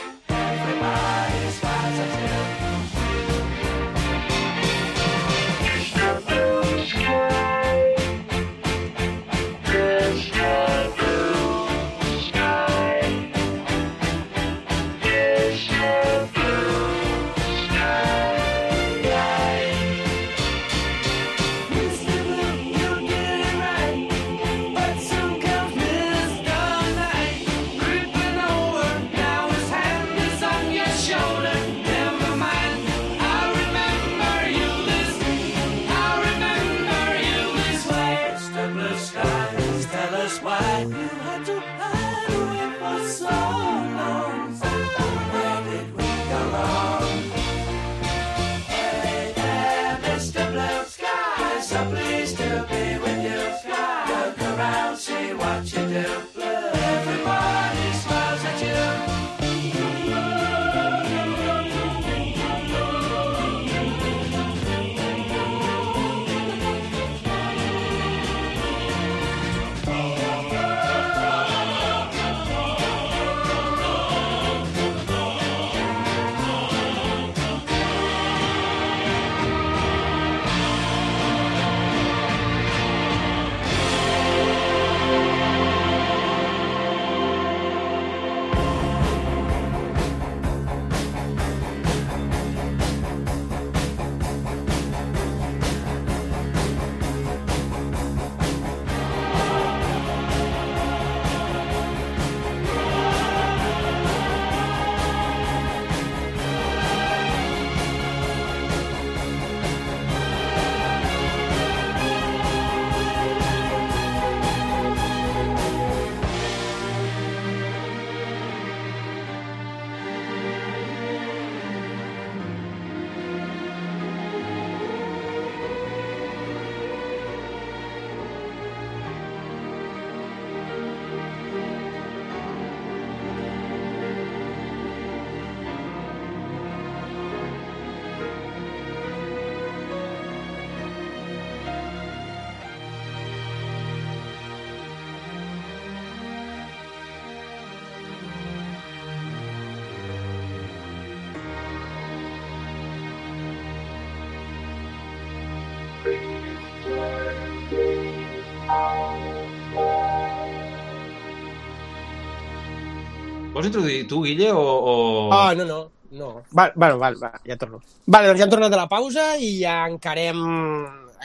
Vols 163.65 163.73
introduir 163.73 164.05
tu, 164.07 164.21
Guille, 164.21 164.51
o... 164.53 164.61
o... 164.61 164.93
Ah, 165.33 165.53
no, 165.57 165.65
no. 165.65 165.81
No. 166.15 166.29
Va, 166.55 166.69
bueno, 166.75 166.99
val, 167.01 167.17
va, 167.19 167.31
ja 167.43 167.57
torno. 167.59 167.81
Vale, 168.05 168.29
doncs 168.29 168.39
ja 168.39 168.45
hem 168.45 168.51
tornat 168.53 168.75
a 168.75 168.83
la 168.83 168.87
pausa 168.87 169.23
i 169.41 169.49
ja 169.63 169.81
encarem 169.89 170.37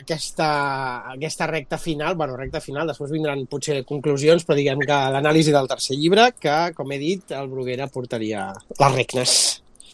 aquesta, 0.00 0.48
aquesta 1.12 1.46
recta 1.46 1.78
final, 1.78 2.16
bueno, 2.18 2.38
recta 2.40 2.62
final, 2.64 2.88
després 2.88 3.12
vindran 3.12 3.44
potser 3.50 3.82
conclusions, 3.86 4.46
però 4.48 4.56
diguem 4.58 4.82
que 4.88 5.00
l'anàlisi 5.14 5.54
del 5.54 5.68
tercer 5.70 5.98
llibre, 6.00 6.30
que, 6.40 6.56
com 6.74 6.90
he 6.90 6.98
dit, 6.98 7.36
el 7.36 7.52
Bruguera 7.52 7.90
portaria 7.92 8.48
les 8.72 8.96
regnes. 8.96 9.36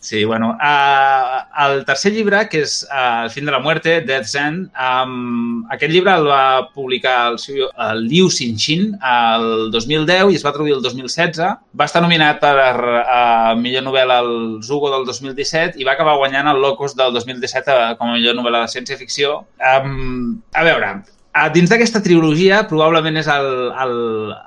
Sí, 0.00 0.24
bueno, 0.24 0.50
uh, 0.62 1.38
el 1.64 1.84
tercer 1.84 2.12
llibre, 2.14 2.44
que 2.48 2.60
és 2.62 2.74
uh, 2.86 3.24
El 3.24 3.30
fin 3.34 3.44
de 3.48 3.50
la 3.50 3.58
muerte, 3.58 3.96
Death's 4.06 4.36
End, 4.38 4.68
um, 4.78 5.64
aquest 5.74 5.90
llibre 5.90 6.12
el 6.14 6.28
va 6.28 6.68
publicar 6.74 7.32
el, 7.32 7.38
seu- 7.42 7.66
el 7.88 8.04
Liu 8.06 8.28
Xinxin 8.30 8.92
el 9.02 9.46
2010 9.74 10.30
i 10.30 10.38
es 10.38 10.44
va 10.46 10.52
traduir 10.54 10.76
el 10.76 10.82
2016. 10.84 11.40
Va 11.74 11.88
estar 11.90 12.04
nominat 12.04 12.38
per 12.44 12.54
uh, 12.60 13.56
millor 13.58 13.82
novel·la 13.88 14.20
al 14.22 14.30
Hugo 14.62 14.92
del 14.94 15.08
2017 15.10 15.80
i 15.82 15.88
va 15.88 15.96
acabar 15.96 16.14
guanyant 16.20 16.52
el 16.54 16.62
Locus 16.62 16.94
del 16.94 17.10
2017 17.16 17.74
eh, 17.74 17.90
com 17.98 18.12
a 18.12 18.14
millor 18.20 18.38
novel·la 18.38 18.62
de 18.66 18.72
ciència-ficció. 18.76 19.40
Um, 19.58 20.38
a 20.54 20.62
veure, 20.70 20.92
a 21.36 21.50
dins 21.52 21.68
d'aquesta 21.68 22.00
trilogia 22.00 22.62
probablement 22.68 23.18
és 23.20 23.26
el, 23.28 23.46
el, 23.84 23.96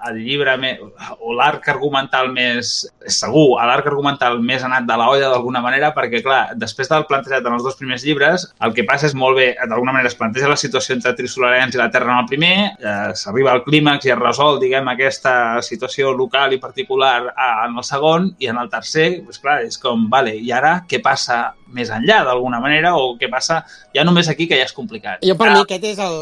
el 0.10 0.16
llibre 0.24 0.56
més, 0.58 0.80
o 1.22 1.36
l'arc 1.38 1.68
argumental 1.70 2.32
més 2.34 2.72
és 3.06 3.20
segur, 3.22 3.60
l'arc 3.62 3.86
argumental 3.92 4.40
més 4.42 4.66
anat 4.66 4.88
de 4.90 4.98
la 4.98 5.10
olla 5.12 5.30
d'alguna 5.30 5.62
manera 5.62 5.92
perquè 5.94 6.24
clar, 6.26 6.40
després 6.58 6.90
del 6.90 7.06
plantejat 7.10 7.46
en 7.46 7.58
els 7.60 7.66
dos 7.66 7.78
primers 7.78 8.06
llibres 8.08 8.48
el 8.66 8.74
que 8.74 8.88
passa 8.90 9.06
és 9.10 9.14
molt 9.18 9.38
bé, 9.38 9.52
d'alguna 9.60 9.94
manera 9.94 10.10
es 10.10 10.18
planteja 10.18 10.50
la 10.50 10.58
situació 10.58 10.96
entre 10.98 11.14
Trisolarens 11.20 11.78
i 11.78 11.82
la 11.82 11.92
Terra 11.94 12.16
en 12.16 12.24
el 12.24 12.32
primer 12.32 12.56
eh, 12.72 13.14
s'arriba 13.14 13.54
al 13.54 13.64
clímax 13.68 14.10
i 14.10 14.16
es 14.16 14.20
resol 14.20 14.58
diguem 14.64 14.90
aquesta 14.90 15.36
situació 15.66 16.16
local 16.18 16.58
i 16.58 16.62
particular 16.64 17.14
eh, 17.30 17.54
en 17.68 17.78
el 17.78 17.86
segon 17.86 18.32
i 18.42 18.50
en 18.50 18.58
el 18.58 18.74
tercer, 18.74 19.22
pues, 19.28 19.38
clar, 19.44 19.60
és 19.68 19.78
com 19.78 20.10
vale, 20.10 20.34
i 20.42 20.50
ara 20.56 20.80
què 20.90 21.04
passa 21.06 21.54
més 21.70 21.94
enllà 21.94 22.24
d'alguna 22.26 22.58
manera 22.64 22.96
o 22.98 23.14
què 23.20 23.30
passa 23.30 23.62
ja 23.94 24.06
només 24.08 24.30
aquí 24.32 24.50
que 24.50 24.58
ja 24.58 24.66
és 24.66 24.74
complicat? 24.74 25.22
Jo 25.22 25.38
per 25.38 25.50
Ah, 25.50 25.54
mi 25.54 25.66
aquest 25.66 25.86
és 25.86 26.02
el 26.02 26.20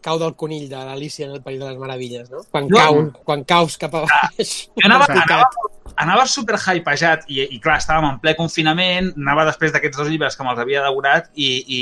cau 0.00 0.18
del 0.20 0.34
conill 0.38 0.68
de 0.70 0.76
l'Alicia 0.86 1.26
en 1.26 1.32
el 1.36 1.42
País 1.42 1.58
de 1.60 1.68
les 1.68 1.78
Meravelles, 1.78 2.30
no? 2.30 2.42
Quan, 2.50 2.68
Jo- 2.70 2.76
cau, 2.78 2.98
quan 3.28 3.44
caus 3.44 3.76
cap 3.80 3.94
a 3.98 4.02
baix. 4.06 4.52
Jo 4.78 4.86
anava, 4.88 5.06
anava, 5.10 5.46
anava 5.96 6.26
super 6.30 6.56
hypejat 6.58 7.24
i, 7.28 7.42
i 7.56 7.60
clar, 7.60 7.78
estàvem 7.82 8.08
en 8.10 8.18
ple 8.22 8.34
confinament, 8.38 9.12
anava 9.18 9.44
després 9.50 9.72
d'aquests 9.74 9.98
dos 10.00 10.08
llibres 10.12 10.36
que 10.38 10.46
me'ls 10.46 10.60
havia 10.62 10.82
devorat 10.86 11.28
i, 11.34 11.50
i 11.66 11.80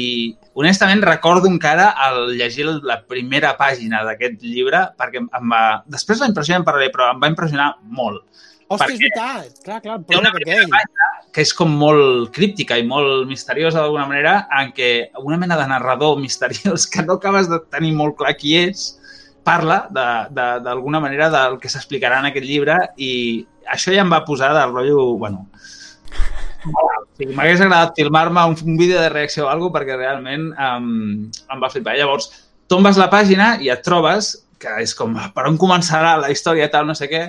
honestament 0.54 1.02
recordo 1.06 1.48
encara 1.50 1.90
el 2.08 2.34
llegir 2.38 2.66
la 2.82 3.00
primera 3.06 3.54
pàgina 3.60 4.02
d'aquest 4.08 4.42
llibre 4.42 4.86
perquè 4.98 5.22
em 5.22 5.52
va... 5.54 5.64
Després 5.86 6.20
la 6.24 6.30
impressió 6.32 6.56
en 6.58 6.64
parlaré, 6.66 6.90
però 6.94 7.12
em 7.14 7.20
va 7.22 7.30
impressionar 7.32 7.74
molt. 7.84 8.24
Hòstia, 8.70 8.94
és 8.94 9.00
veritat. 9.02 9.60
Clar, 9.66 9.81
clar, 9.82 9.97
el 9.99 10.05
pròleg 10.07 10.36
aquell. 10.40 10.70
que 11.34 11.42
és 11.42 11.52
com 11.55 11.70
molt 11.78 12.31
críptica 12.34 12.78
i 12.78 12.84
molt 12.86 13.26
misteriosa 13.28 13.81
d'alguna 13.82 14.07
manera, 14.07 14.32
en 14.60 14.73
què 14.74 15.10
una 15.23 15.36
mena 15.39 15.57
de 15.58 15.66
narrador 15.70 16.16
misteriós 16.18 16.86
que 16.90 17.02
no 17.07 17.18
acabes 17.18 17.49
de 17.50 17.58
tenir 17.70 17.92
molt 17.94 18.16
clar 18.18 18.36
qui 18.39 18.57
és, 18.58 18.97
parla 19.47 19.86
de- 19.90 20.26
de- 20.34 20.60
d'alguna 20.65 21.00
manera 21.00 21.28
del 21.31 21.58
que 21.58 21.68
s'explicarà 21.68 22.18
en 22.20 22.26
aquest 22.31 22.47
llibre 22.47 22.76
i 22.97 23.47
això 23.73 23.94
ja 23.94 24.02
em 24.02 24.10
va 24.12 24.24
posar 24.24 24.52
de 24.55 24.65
rotllo, 24.66 25.16
bueno, 25.18 25.47
sigui, 27.18 27.34
m'hagués 27.34 27.60
agradat 27.60 27.94
filmar-me 27.97 28.42
un, 28.50 28.57
un 28.66 28.76
vídeo 28.76 29.00
de 29.00 29.08
reacció 29.08 29.47
o 29.47 29.49
alguna 29.50 29.73
perquè 29.78 29.97
realment 29.97 30.50
um, 30.52 31.31
em 31.31 31.62
va 31.62 31.70
flipar. 31.70 31.97
Llavors, 31.99 32.31
tombes 32.70 32.99
la 33.00 33.10
pàgina 33.10 33.57
i 33.62 33.70
et 33.70 33.82
trobes 33.86 34.34
que 34.60 34.76
és 34.84 34.92
com, 34.97 35.14
per 35.34 35.47
on 35.48 35.56
començarà 35.60 36.16
la 36.20 36.30
història 36.32 36.68
tal, 36.72 36.86
no 36.89 36.97
sé 36.98 37.08
què. 37.10 37.22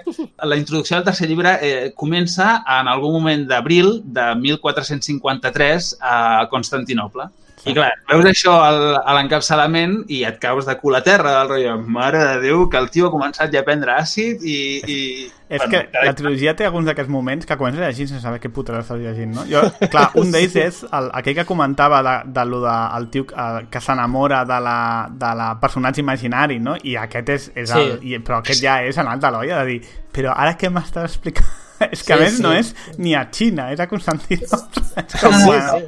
La 0.51 0.57
introducció 0.59 0.97
del 0.97 1.07
tercer 1.07 1.29
llibre 1.31 1.55
eh, 1.63 1.91
comença 1.97 2.57
en 2.79 2.89
algun 2.91 3.15
moment 3.15 3.45
d'abril 3.47 4.01
de 4.03 4.27
1453 4.41 5.93
a 6.01 6.17
Constantinople. 6.51 7.29
I 7.65 7.73
clar, 7.77 7.91
veus 8.09 8.25
això 8.25 8.55
al- 8.65 8.95
a 9.05 9.13
l'encapçalament 9.13 9.99
i 10.09 10.23
et 10.25 10.39
caus 10.41 10.65
de 10.65 10.73
cul 10.79 10.95
a 10.97 11.03
terra 11.05 11.33
del 11.39 11.49
rotllo, 11.51 11.75
mare 11.85 12.17
de 12.17 12.39
Déu, 12.41 12.63
que 12.71 12.77
el 12.81 12.89
tio 12.89 13.07
ha 13.07 13.11
començat 13.13 13.51
ja 13.53 13.61
a 13.61 13.67
prendre 13.67 13.93
àcid 13.93 14.41
i... 14.41 14.55
i... 14.89 14.97
És 15.51 15.61
que 15.69 15.81
la 15.91 16.13
trilogia 16.15 16.53
té 16.55 16.65
alguns 16.65 16.87
d'aquests 16.87 17.11
moments 17.11 17.45
que 17.45 17.57
comences 17.59 17.83
a 17.83 17.89
llegir 17.91 18.07
sense 18.07 18.23
saber 18.23 18.39
què 18.41 18.49
puta 18.55 18.73
l'estàs 18.73 18.97
llegint, 19.03 19.33
no? 19.35 19.43
Jo, 19.49 19.61
clar, 19.93 20.07
un 20.17 20.31
d'ells 20.31 20.55
és 20.55 20.81
el, 20.89 21.09
aquell 21.19 21.35
que 21.41 21.45
comentava 21.45 22.01
de, 22.07 22.15
de 22.31 22.45
lo 22.49 22.61
de, 22.63 22.75
el 22.97 23.09
tio 23.13 23.25
que 23.27 23.81
s'enamora 23.83 24.45
de, 24.47 24.59
la, 24.63 24.77
de 25.11 25.33
la 25.35 25.49
personatge 25.61 26.01
imaginari, 26.01 26.57
no? 26.59 26.77
I 26.81 26.95
aquest 27.03 27.29
és, 27.35 27.49
és 27.55 27.75
el, 27.77 27.97
Sí. 28.01 28.13
i, 28.15 28.19
però 28.23 28.39
aquest 28.41 28.63
ja 28.63 28.79
és 28.87 28.97
anat 28.97 29.19
de 29.21 29.29
l'olla, 29.35 29.61
de 29.65 29.75
dir, 29.75 29.81
però 30.15 30.33
ara 30.37 30.55
què 30.57 30.69
m'estàs 30.71 31.11
explicant? 31.11 31.51
és 31.91 32.03
que 32.03 32.13
a 32.13 32.17
Sí, 32.17 32.23
més 32.23 32.35
sí. 32.37 32.43
no 32.43 32.51
és 32.53 32.73
ni 32.97 33.15
a 33.15 33.23
Xina, 33.31 33.71
és 33.73 33.79
a 33.79 33.87
Constantinople. 33.87 34.83
és 35.01 35.15
com, 35.21 35.33
Sí, 35.33 35.45
bueno, 35.45 35.79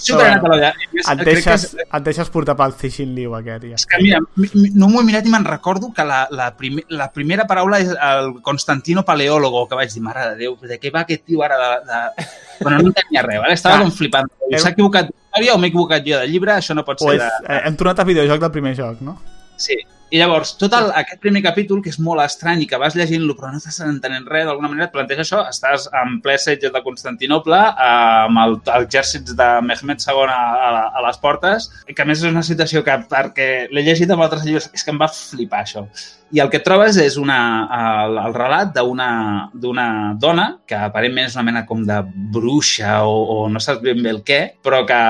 Super 0.00 0.26
anat 0.26 0.44
a 0.44 0.48
l'olla. 0.48 0.70
et 0.92 1.06
que 1.18 1.24
deixes, 1.28 1.64
és- 1.64 1.76
et 1.86 2.02
deixes 2.04 2.30
portar 2.32 2.56
pel 2.58 2.72
Cixin 2.74 3.14
Liu 3.14 3.34
aquest, 3.38 3.64
ja. 3.68 3.74
És 3.78 3.86
que, 3.86 4.00
mira, 4.02 4.18
mi- 4.36 4.50
mi- 4.54 4.70
no 4.74 4.88
m'ho 4.88 5.00
he 5.02 5.04
mirat 5.08 5.26
i 5.26 5.30
me'n 5.32 5.44
recordo 5.44 5.92
que 5.96 6.04
la, 6.04 6.26
la, 6.30 6.50
primer, 6.56 6.84
la 6.88 7.10
primera 7.12 7.46
paraula 7.46 7.78
és 7.80 7.90
el 7.94 8.34
Constantino 8.42 9.04
Paleólogo, 9.04 9.66
que 9.68 9.78
vaig 9.78 9.92
dir, 9.92 10.02
mare 10.02 10.30
de 10.30 10.36
Déu, 10.44 10.56
de 10.60 10.80
què 10.80 10.92
va 10.94 11.04
aquest 11.06 11.24
tio 11.28 11.42
ara 11.46 11.58
de... 11.60 11.70
de... 11.92 12.26
Bueno, 12.60 12.78
no 12.82 12.88
entenia 12.90 13.22
res, 13.22 13.38
vale? 13.40 13.54
estava 13.54 13.76
Clar. 13.78 13.86
com 13.86 13.92
flipant. 13.96 14.28
Heu- 14.50 14.58
S'ha 14.60 14.74
equivocat 14.74 15.06
d'història 15.08 15.54
o 15.54 15.58
m'he 15.62 15.68
equivocat 15.70 16.04
jo 16.04 16.18
de 16.20 16.26
llibre? 16.28 16.52
Això 16.58 16.74
no 16.76 16.84
pot 16.84 17.00
O 17.00 17.08
ser 17.08 17.16
és, 17.16 17.22
de... 17.22 17.46
eh, 17.54 17.62
hem 17.70 17.76
tornat 17.80 18.00
a 18.02 18.04
videojoc 18.04 18.40
del 18.42 18.50
primer 18.52 18.74
joc, 18.76 19.00
no? 19.06 19.16
Sí. 19.56 19.78
I 20.10 20.18
llavors, 20.18 20.56
tot 20.58 20.72
el, 20.74 20.88
aquest 20.98 21.20
primer 21.22 21.40
capítol, 21.44 21.78
que 21.84 21.90
és 21.92 21.98
molt 22.02 22.22
estrany 22.24 22.64
i 22.64 22.66
que 22.66 22.78
vas 22.82 22.96
llegint-lo 22.98 23.36
però 23.38 23.52
no 23.52 23.60
estàs 23.60 23.78
entenent 23.86 24.26
res, 24.26 24.44
d'alguna 24.48 24.68
manera 24.72 24.88
et 24.88 24.94
planteja 24.96 25.22
això, 25.22 25.42
estàs 25.52 25.86
en 26.02 26.16
ple 26.24 26.34
setge 26.42 26.72
de 26.74 26.82
Constantinople, 26.82 27.60
amb 27.86 28.42
el- 28.44 28.58
l'exèrcit 28.72 29.30
de 29.38 29.48
Mehmed 29.68 30.02
II 30.02 30.24
a, 30.26 30.40
a, 30.68 30.70
a 30.98 31.04
les 31.06 31.20
portes, 31.22 31.70
que 31.94 32.02
a 32.02 32.08
més 32.10 32.24
és 32.24 32.30
una 32.32 32.42
situació 32.42 32.82
que, 32.86 32.98
perquè 33.12 33.50
l'he 33.70 33.86
llegit 33.86 34.10
amb 34.10 34.26
altres 34.26 34.42
llibres, 34.48 34.70
és 34.74 34.82
que 34.82 34.90
em 34.90 34.98
va 34.98 35.08
flipar 35.14 35.62
això. 35.62 35.86
I 36.30 36.38
el 36.42 36.50
que 36.50 36.60
trobes 36.62 36.94
és 37.02 37.16
una, 37.18 37.38
el, 37.74 38.18
el 38.22 38.34
relat 38.36 38.70
d'una 38.76 39.86
dona 40.22 40.46
que 40.68 40.78
aparentment 40.78 41.26
és 41.26 41.34
una 41.34 41.46
mena 41.48 41.64
com 41.66 41.82
de 41.86 41.96
bruixa 42.34 43.00
o, 43.02 43.16
o 43.34 43.38
no 43.50 43.62
saps 43.62 43.82
ben 43.82 44.02
bé 44.04 44.12
el 44.14 44.20
què, 44.26 44.40
però 44.62 44.84
que 44.86 45.00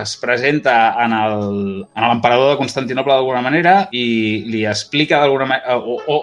es 0.00 0.16
presenta 0.22 0.76
en 1.04 1.16
l'emperador 1.16 2.54
de 2.54 2.60
Constantinople 2.62 3.12
d'alguna 3.12 3.44
manera 3.44 3.74
i 3.92 4.06
li 4.48 4.64
explica 4.68 5.20
d'alguna 5.20 5.50
manera 5.52 5.76
o, 5.76 6.00
o 6.00 6.22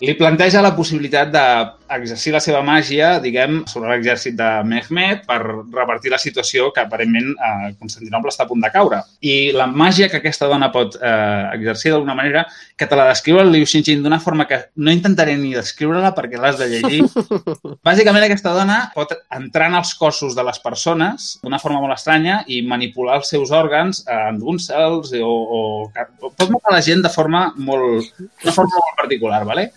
li 0.00 0.14
planteja 0.18 0.60
la 0.60 0.74
possibilitat 0.76 1.30
d'exercir 1.32 2.34
la 2.34 2.40
seva 2.44 2.60
màgia, 2.64 3.16
diguem, 3.22 3.62
sobre 3.70 3.88
l'exèrcit 3.92 4.36
de 4.36 4.48
Mehmed 4.68 5.22
per 5.28 5.38
revertir 5.40 6.12
la 6.12 6.20
situació 6.20 6.68
que 6.74 6.82
aparentment 6.82 7.32
a 7.40 7.70
Constantinople 7.78 8.32
està 8.32 8.44
a 8.44 8.50
punt 8.50 8.60
de 8.64 8.70
caure. 8.74 9.00
I 9.24 9.52
la 9.56 9.68
màgia 9.70 10.10
que 10.12 10.20
aquesta 10.20 10.50
dona 10.50 10.68
pot 10.74 10.98
eh, 11.00 11.44
exercir 11.56 11.94
d'alguna 11.94 12.16
manera, 12.18 12.44
que 12.76 12.88
te 12.88 12.98
la 12.98 13.08
descriu 13.08 13.40
el 13.40 13.52
Liu 13.54 13.64
Xinxin 13.68 14.02
d'una 14.04 14.20
forma 14.20 14.46
que 14.50 14.60
no 14.76 14.92
intentaré 14.92 15.36
ni 15.40 15.54
descriure-la 15.56 16.12
perquè 16.16 16.40
l'has 16.40 16.60
de 16.60 16.68
llegir. 16.74 17.00
Bàsicament 17.88 18.26
aquesta 18.26 18.52
dona 18.56 18.82
pot 18.94 19.14
entrar 19.32 19.70
en 19.70 19.78
els 19.80 19.94
cossos 19.96 20.36
de 20.36 20.44
les 20.44 20.60
persones 20.60 21.32
d'una 21.42 21.60
forma 21.62 21.80
molt 21.80 21.96
estranya 21.96 22.42
i 22.52 22.60
manipular 22.66 23.20
els 23.22 23.32
seus 23.32 23.54
òrgans 23.54 24.04
eh, 24.04 24.20
endúncer-los 24.34 25.14
o, 25.22 25.32
o, 25.32 25.60
o 25.88 26.30
pot 26.36 26.52
matar 26.52 26.76
la 26.76 26.84
gent 26.84 27.04
de 27.06 27.12
forma 27.12 27.46
molt, 27.56 28.12
d'una 28.42 28.52
forma 28.52 28.76
molt 28.76 29.00
particular, 29.00 29.44
¿vale? 29.48 29.70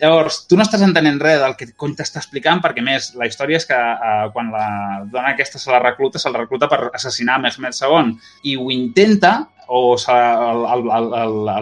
Llavors, 0.00 0.46
tu 0.48 0.56
no 0.56 0.64
estàs 0.64 0.80
entenent 0.86 1.18
res 1.20 1.40
del 1.42 1.54
que 1.58 1.66
cony 1.76 1.92
t'està 1.98 2.22
explicant 2.22 2.62
perquè, 2.64 2.80
més, 2.82 3.10
la 3.20 3.26
història 3.28 3.58
és 3.60 3.66
que 3.68 3.76
eh, 3.76 4.26
quan 4.32 4.48
la 4.54 4.66
dona 5.12 5.34
aquesta 5.34 5.58
se 5.60 5.70
la 5.70 5.80
recluta, 5.82 6.18
se'l 6.18 6.34
recluta 6.38 6.68
per 6.72 6.86
assassinar 6.96 7.38
Mehmed 7.42 7.76
II 7.76 8.14
i 8.48 8.56
ho 8.56 8.70
intenta 8.72 9.34
o 9.70 9.94
se- 10.00 10.10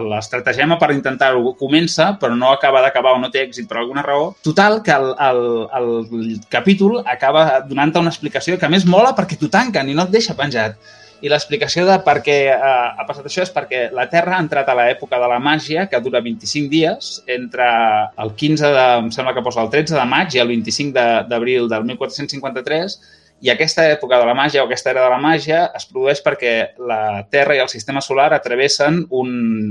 l'estratagema 0.09 0.77
per 0.79 0.91
intentar-ho 0.95 1.53
comença, 1.59 2.13
però 2.19 2.35
no 2.35 2.51
acaba 2.51 2.81
d'acabar 2.81 3.13
o 3.15 3.19
no 3.21 3.29
té 3.31 3.43
èxit 3.45 3.67
per 3.69 3.77
alguna 3.81 4.01
raó. 4.05 4.31
Total, 4.43 4.79
que 4.85 4.91
el, 4.95 5.11
el, 5.27 5.41
el 5.79 6.39
capítol 6.49 7.03
acaba 7.05 7.61
donant-te 7.67 7.99
una 8.01 8.09
explicació 8.13 8.57
que 8.57 8.65
a 8.65 8.71
més 8.73 8.85
mola 8.89 9.13
perquè 9.17 9.37
t'ho 9.39 9.49
tanquen 9.53 9.89
i 9.89 9.93
no 9.97 10.07
et 10.07 10.15
deixa 10.15 10.35
penjat. 10.37 10.77
I 11.21 11.27
l'explicació 11.27 11.83
de 11.87 11.97
per 12.05 12.17
què 12.23 12.35
eh, 12.53 12.57
ha 12.59 13.03
passat 13.07 13.25
això 13.27 13.41
és 13.43 13.51
perquè 13.51 13.89
la 13.91 14.05
Terra 14.11 14.37
ha 14.37 14.43
entrat 14.43 14.69
a 14.71 14.75
l'època 14.77 15.19
de 15.19 15.27
la 15.27 15.39
màgia, 15.43 15.87
que 15.91 15.99
dura 15.99 16.21
25 16.23 16.69
dies, 16.71 17.09
entre 17.27 17.67
el 18.23 18.31
15 18.39 18.71
de, 18.75 18.85
em 19.03 19.09
sembla 19.11 19.33
que 19.35 19.43
posa 19.43 19.61
el 19.65 19.69
13 19.73 19.97
de 19.99 20.05
maig 20.07 20.35
i 20.37 20.39
el 20.43 20.47
25 20.53 20.93
de- 20.95 21.23
d'abril 21.29 21.67
del 21.71 21.83
1453, 21.91 22.99
i 23.41 23.49
aquesta 23.51 23.85
època 23.91 24.17
de 24.19 24.25
la 24.27 24.35
màgia 24.35 24.63
o 24.63 24.67
aquesta 24.67 24.91
era 24.91 25.03
de 25.05 25.09
la 25.13 25.19
màgia 25.21 25.61
es 25.75 25.85
produeix 25.89 26.19
perquè 26.25 26.53
la 26.89 27.25
Terra 27.31 27.55
i 27.55 27.61
el 27.63 27.69
sistema 27.71 28.01
solar 28.03 28.29
atravessen 28.35 29.01
un, 29.15 29.29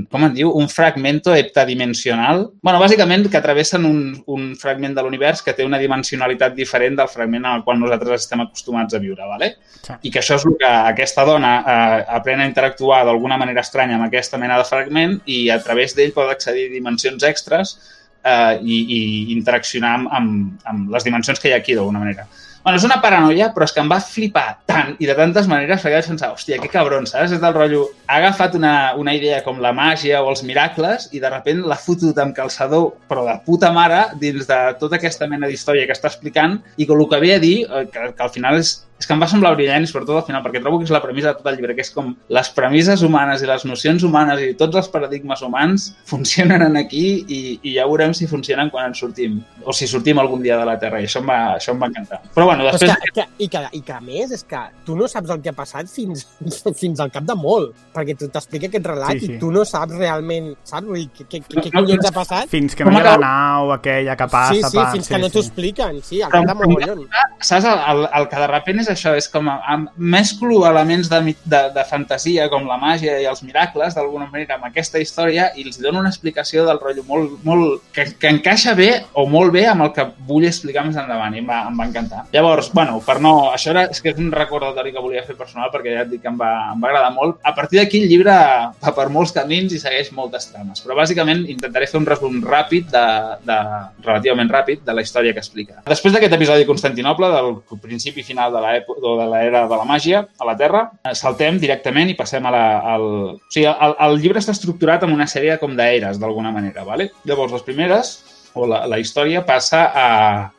com 0.09 0.25
en 0.25 0.33
diu, 0.33 0.51
un 0.55 0.69
fragmento 0.69 1.35
heptadimensional. 1.35 2.47
bueno, 2.61 2.79
bàsicament 2.81 3.27
que 3.29 3.37
atravessen 3.37 3.85
un, 3.85 4.01
un 4.27 4.55
fragment 4.59 4.95
de 4.97 5.03
l'univers 5.05 5.43
que 5.45 5.53
té 5.53 5.65
una 5.65 5.79
dimensionalitat 5.81 6.55
diferent 6.57 6.97
del 6.97 7.11
fragment 7.11 7.45
en 7.45 7.51
el 7.59 7.63
qual 7.63 7.79
nosaltres 7.79 8.25
estem 8.25 8.41
acostumats 8.41 8.93
a 8.93 9.03
viure, 9.03 9.25
¿vale? 9.27 9.53
I 10.01 10.11
que 10.11 10.23
això 10.23 10.39
és 10.39 10.47
el 10.49 10.57
que 10.59 10.69
aquesta 10.69 11.25
dona 11.27 11.53
eh, 11.59 12.01
aprèn 12.19 12.41
a 12.41 12.49
interactuar 12.49 13.03
d'alguna 13.05 13.37
manera 13.37 13.61
estranya 13.61 13.99
amb 13.99 14.09
aquesta 14.09 14.41
mena 14.41 14.57
de 14.57 14.67
fragment 14.67 15.19
i 15.25 15.47
a 15.53 15.59
través 15.63 15.95
d'ell 15.95 16.13
pot 16.15 16.29
accedir 16.31 16.67
a 16.69 16.73
dimensions 16.73 17.23
extres 17.27 17.77
eh, 18.23 18.59
i, 18.61 18.83
i 18.97 19.01
interaccionar 19.37 19.95
amb, 19.99 20.13
amb, 20.19 20.69
amb 20.71 20.93
les 20.93 21.05
dimensions 21.05 21.39
que 21.39 21.49
hi 21.49 21.57
ha 21.57 21.61
aquí 21.61 21.77
d'alguna 21.77 22.01
manera. 22.01 22.27
Bueno, 22.63 22.77
és 22.77 22.83
una 22.83 22.99
paranoia, 23.01 23.49
però 23.55 23.65
és 23.67 23.73
que 23.75 23.79
em 23.79 23.89
va 23.91 24.01
flipar 24.03 24.47
tant 24.69 24.91
i 24.99 25.07
de 25.07 25.15
tantes 25.15 25.47
maneres 25.47 25.81
que 25.81 25.93
vaig 25.93 26.09
pensar, 26.11 26.31
hòstia, 26.35 26.59
que 26.59 26.71
cabron, 26.71 27.07
saps? 27.07 27.31
És 27.37 27.41
del 27.41 27.55
rotllo, 27.55 27.85
ha 28.07 28.19
agafat 28.19 28.57
una, 28.59 28.73
una 28.99 29.15
idea 29.15 29.39
com 29.45 29.61
la 29.63 29.71
màgia 29.75 30.19
o 30.23 30.27
els 30.33 30.43
miracles 30.43 31.07
i 31.15 31.23
de 31.23 31.31
repent 31.31 31.63
l'ha 31.69 31.79
fotut 31.79 32.19
amb 32.19 32.35
calçador, 32.35 32.91
però 33.07 33.23
de 33.29 33.37
puta 33.45 33.71
mare, 33.75 34.03
dins 34.19 34.49
de 34.49 34.59
tota 34.81 34.99
aquesta 34.99 35.29
mena 35.31 35.47
d'història 35.47 35.87
que 35.87 35.95
està 35.95 36.11
explicant 36.11 36.59
i 36.75 36.85
que 36.85 36.95
el 36.95 37.07
que 37.09 37.23
ve 37.23 37.33
a 37.37 37.41
dir, 37.41 37.57
eh, 37.63 37.87
que, 37.93 38.11
que 38.17 38.27
al 38.27 38.35
final 38.35 38.59
és, 38.59 38.75
és 38.99 39.07
que 39.07 39.15
em 39.15 39.21
va 39.23 39.29
semblar 39.31 39.53
brillant, 39.55 39.85
sobretot 39.87 40.17
al 40.19 40.25
final, 40.27 40.43
perquè 40.43 40.59
trobo 40.59 40.81
que 40.81 40.87
és 40.87 40.91
la 40.91 40.99
premissa 40.99 41.31
de 41.31 41.39
tot 41.39 41.47
el 41.47 41.55
llibre, 41.55 41.75
que 41.77 41.85
és 41.85 41.91
com 41.95 42.11
les 42.35 42.49
premisses 42.55 43.03
humanes 43.07 43.41
i 43.41 43.47
les 43.47 43.63
nocions 43.65 44.03
humanes 44.03 44.43
i 44.43 44.51
tots 44.59 44.75
els 44.81 44.91
paradigmes 44.91 45.41
humans 45.45 45.87
funcionen 46.09 46.65
en 46.67 46.75
aquí 46.81 47.05
i, 47.23 47.39
i 47.63 47.77
ja 47.77 47.87
veurem 47.87 48.11
si 48.17 48.27
funcionen 48.27 48.71
quan 48.73 48.91
en 48.91 48.97
sortim, 48.99 49.39
o 49.63 49.75
si 49.75 49.87
sortim 49.87 50.19
algun 50.19 50.43
dia 50.43 50.59
de 50.59 50.67
la 50.67 50.75
Terra, 50.81 50.99
i 50.99 51.07
això 51.07 51.23
em 51.23 51.31
va, 51.31 51.39
això 51.55 51.71
em 51.71 51.79
va 51.79 51.87
encantar. 51.93 52.19
Però 52.35 52.48
bueno, 52.49 52.65
és 52.67 52.75
després... 52.75 52.97
que, 53.05 53.13
que, 53.21 53.27
i, 53.45 53.49
que, 53.51 53.63
I 53.79 53.81
que 53.85 53.95
a 53.95 54.01
més 54.03 54.33
és 54.35 54.43
que 54.49 54.61
tu 54.85 54.97
no 54.97 55.07
saps 55.11 55.31
el 55.33 55.41
que 55.45 55.53
ha 55.53 55.57
passat 55.57 55.89
fins, 55.91 56.25
fins 56.81 56.99
al 57.03 57.13
cap 57.13 57.27
de 57.29 57.37
molt, 57.37 57.77
perquè 57.95 58.17
tu 58.17 58.29
t'explica 58.33 58.69
aquest 58.71 58.89
relat 58.89 59.15
Sí, 59.19 59.25
sí. 59.25 59.35
i 59.35 59.39
tu 59.41 59.49
no 59.53 59.63
saps 59.67 59.95
realment, 59.97 60.51
saps? 60.67 60.87
Vull 60.87 61.01
dir, 61.01 61.07
què, 61.15 61.25
què, 61.29 61.41
què, 61.45 61.63
què 61.65 61.71
No, 61.73 61.81
no, 61.81 61.87
collons 61.87 62.09
ha 62.09 62.13
passat? 62.15 62.49
Fins 62.51 62.75
que 62.77 62.85
no 62.85 62.93
hi 62.93 63.01
ha 63.01 63.05
la 63.07 63.15
nau 63.21 63.73
aquella 63.75 64.15
que 64.19 64.27
passa 64.31 64.55
sí, 64.55 64.61
sí, 64.63 64.77
per... 64.77 64.85
fins 64.95 65.09
que 65.11 65.19
no 65.21 65.29
t'ho 65.33 65.43
expliquen, 65.43 66.01
sí, 66.05 66.21
al 66.25 66.33
cap 66.33 66.47
de 66.49 66.55
mogollon. 66.59 67.03
saps, 67.39 67.67
el, 67.69 67.81
el, 67.93 68.03
el 68.19 68.27
que 68.31 68.43
de 68.43 68.49
repent 68.51 68.83
és 68.83 68.91
això, 68.93 69.15
és 69.19 69.29
com 69.31 69.49
a, 69.51 69.57
a, 69.73 69.77
mesclo 69.97 70.61
elements 70.69 71.09
de, 71.11 71.21
de, 71.43 71.61
de 71.75 71.85
fantasia 71.89 72.49
com 72.51 72.67
la 72.69 72.79
màgia 72.81 73.17
i 73.21 73.27
els 73.29 73.43
miracles 73.45 73.97
d'alguna 73.97 74.29
manera 74.31 74.57
amb 74.57 74.69
aquesta 74.69 75.01
història 75.01 75.49
i 75.55 75.65
els 75.67 75.79
dono 75.81 76.03
una 76.03 76.11
explicació 76.13 76.65
del 76.67 76.81
rotllo 76.81 77.05
molt, 77.07 77.37
molt 77.47 77.89
que, 77.95 78.09
que 78.19 78.33
encaixa 78.35 78.75
bé 78.77 78.89
o 79.13 79.25
molt 79.29 79.53
bé 79.55 79.65
amb 79.69 79.87
el 79.87 79.93
que 79.95 80.07
vull 80.29 80.47
explicar 80.47 80.85
més 80.87 80.99
endavant 80.99 81.35
i 81.35 81.43
em 81.43 81.49
va, 81.49 81.63
em 81.69 81.79
va 81.79 81.89
encantar. 81.89 82.25
Llavors, 82.39 82.71
bueno, 82.71 83.01
per 83.03 83.17
no... 83.19 83.51
Això 83.51 83.73
era, 83.73 83.81
és 83.91 83.99
que 83.99 84.13
és 84.13 84.19
un 84.21 84.29
recordatori 84.31 84.93
que 84.95 85.01
volia 85.03 85.25
fer 85.27 85.35
personal 85.35 85.67
perquè 85.73 85.91
ja 85.91 86.05
et 86.05 86.11
dic 86.13 86.21
que 86.23 86.29
em 86.31 86.37
va, 86.39 86.51
em 86.71 86.79
va 86.79 86.87
agradar 86.87 87.09
molt. 87.11 87.41
A 87.43 87.51
partir 87.57 87.81
d'aquí 87.81 87.99
el 88.05 88.07
llibre 88.07 88.31
va 88.31 88.93
per 88.95 89.09
molts 89.11 89.33
camins 89.35 89.75
i 89.75 89.79
segueix 89.81 90.13
moltes 90.15 90.47
trames, 90.53 90.79
però 90.85 90.95
bàsicament 90.95 91.43
intentaré 91.51 91.89
fer 91.91 91.99
un 91.99 92.07
resum 92.07 92.39
ràpid, 92.45 92.87
de, 92.93 93.03
de, 93.43 93.57
relativament 94.05 94.53
ràpid, 94.55 94.85
de 94.87 94.95
la 94.95 95.03
història 95.03 95.35
que 95.35 95.43
explica. 95.43 95.81
Després 95.89 96.15
d'aquest 96.15 96.37
episodi 96.39 96.63
de 96.63 96.71
Constantinople, 96.71 97.33
del 97.35 97.51
principi 97.83 98.23
final 98.23 98.55
de 98.55 98.63
l'era 98.63 99.65
de 99.67 99.81
la 99.83 99.89
màgia 99.91 100.23
a 100.39 100.47
la 100.47 100.55
Terra, 100.63 100.85
eh, 101.03 101.15
saltem 101.19 101.59
directament 101.59 102.13
i 102.13 102.17
passem 102.23 102.47
a 102.47 102.55
la, 102.55 102.65
al... 102.95 103.07
O 103.35 103.51
sigui, 103.51 103.67
el, 103.67 103.99
el 104.07 104.19
llibre 104.23 104.39
està 104.39 104.55
estructurat 104.55 105.03
en 105.03 105.11
una 105.11 105.27
sèrie 105.27 105.59
com 105.59 105.75
d'eres, 105.75 106.23
d'alguna 106.23 106.55
manera, 106.55 106.87
¿vale? 106.87 107.11
Llavors, 107.27 107.51
les 107.59 107.67
primeres 107.67 108.15
o 108.53 108.67
la, 108.69 108.83
la 108.89 108.99
història 109.01 109.43
passa 109.45 109.85
a... 109.93 110.07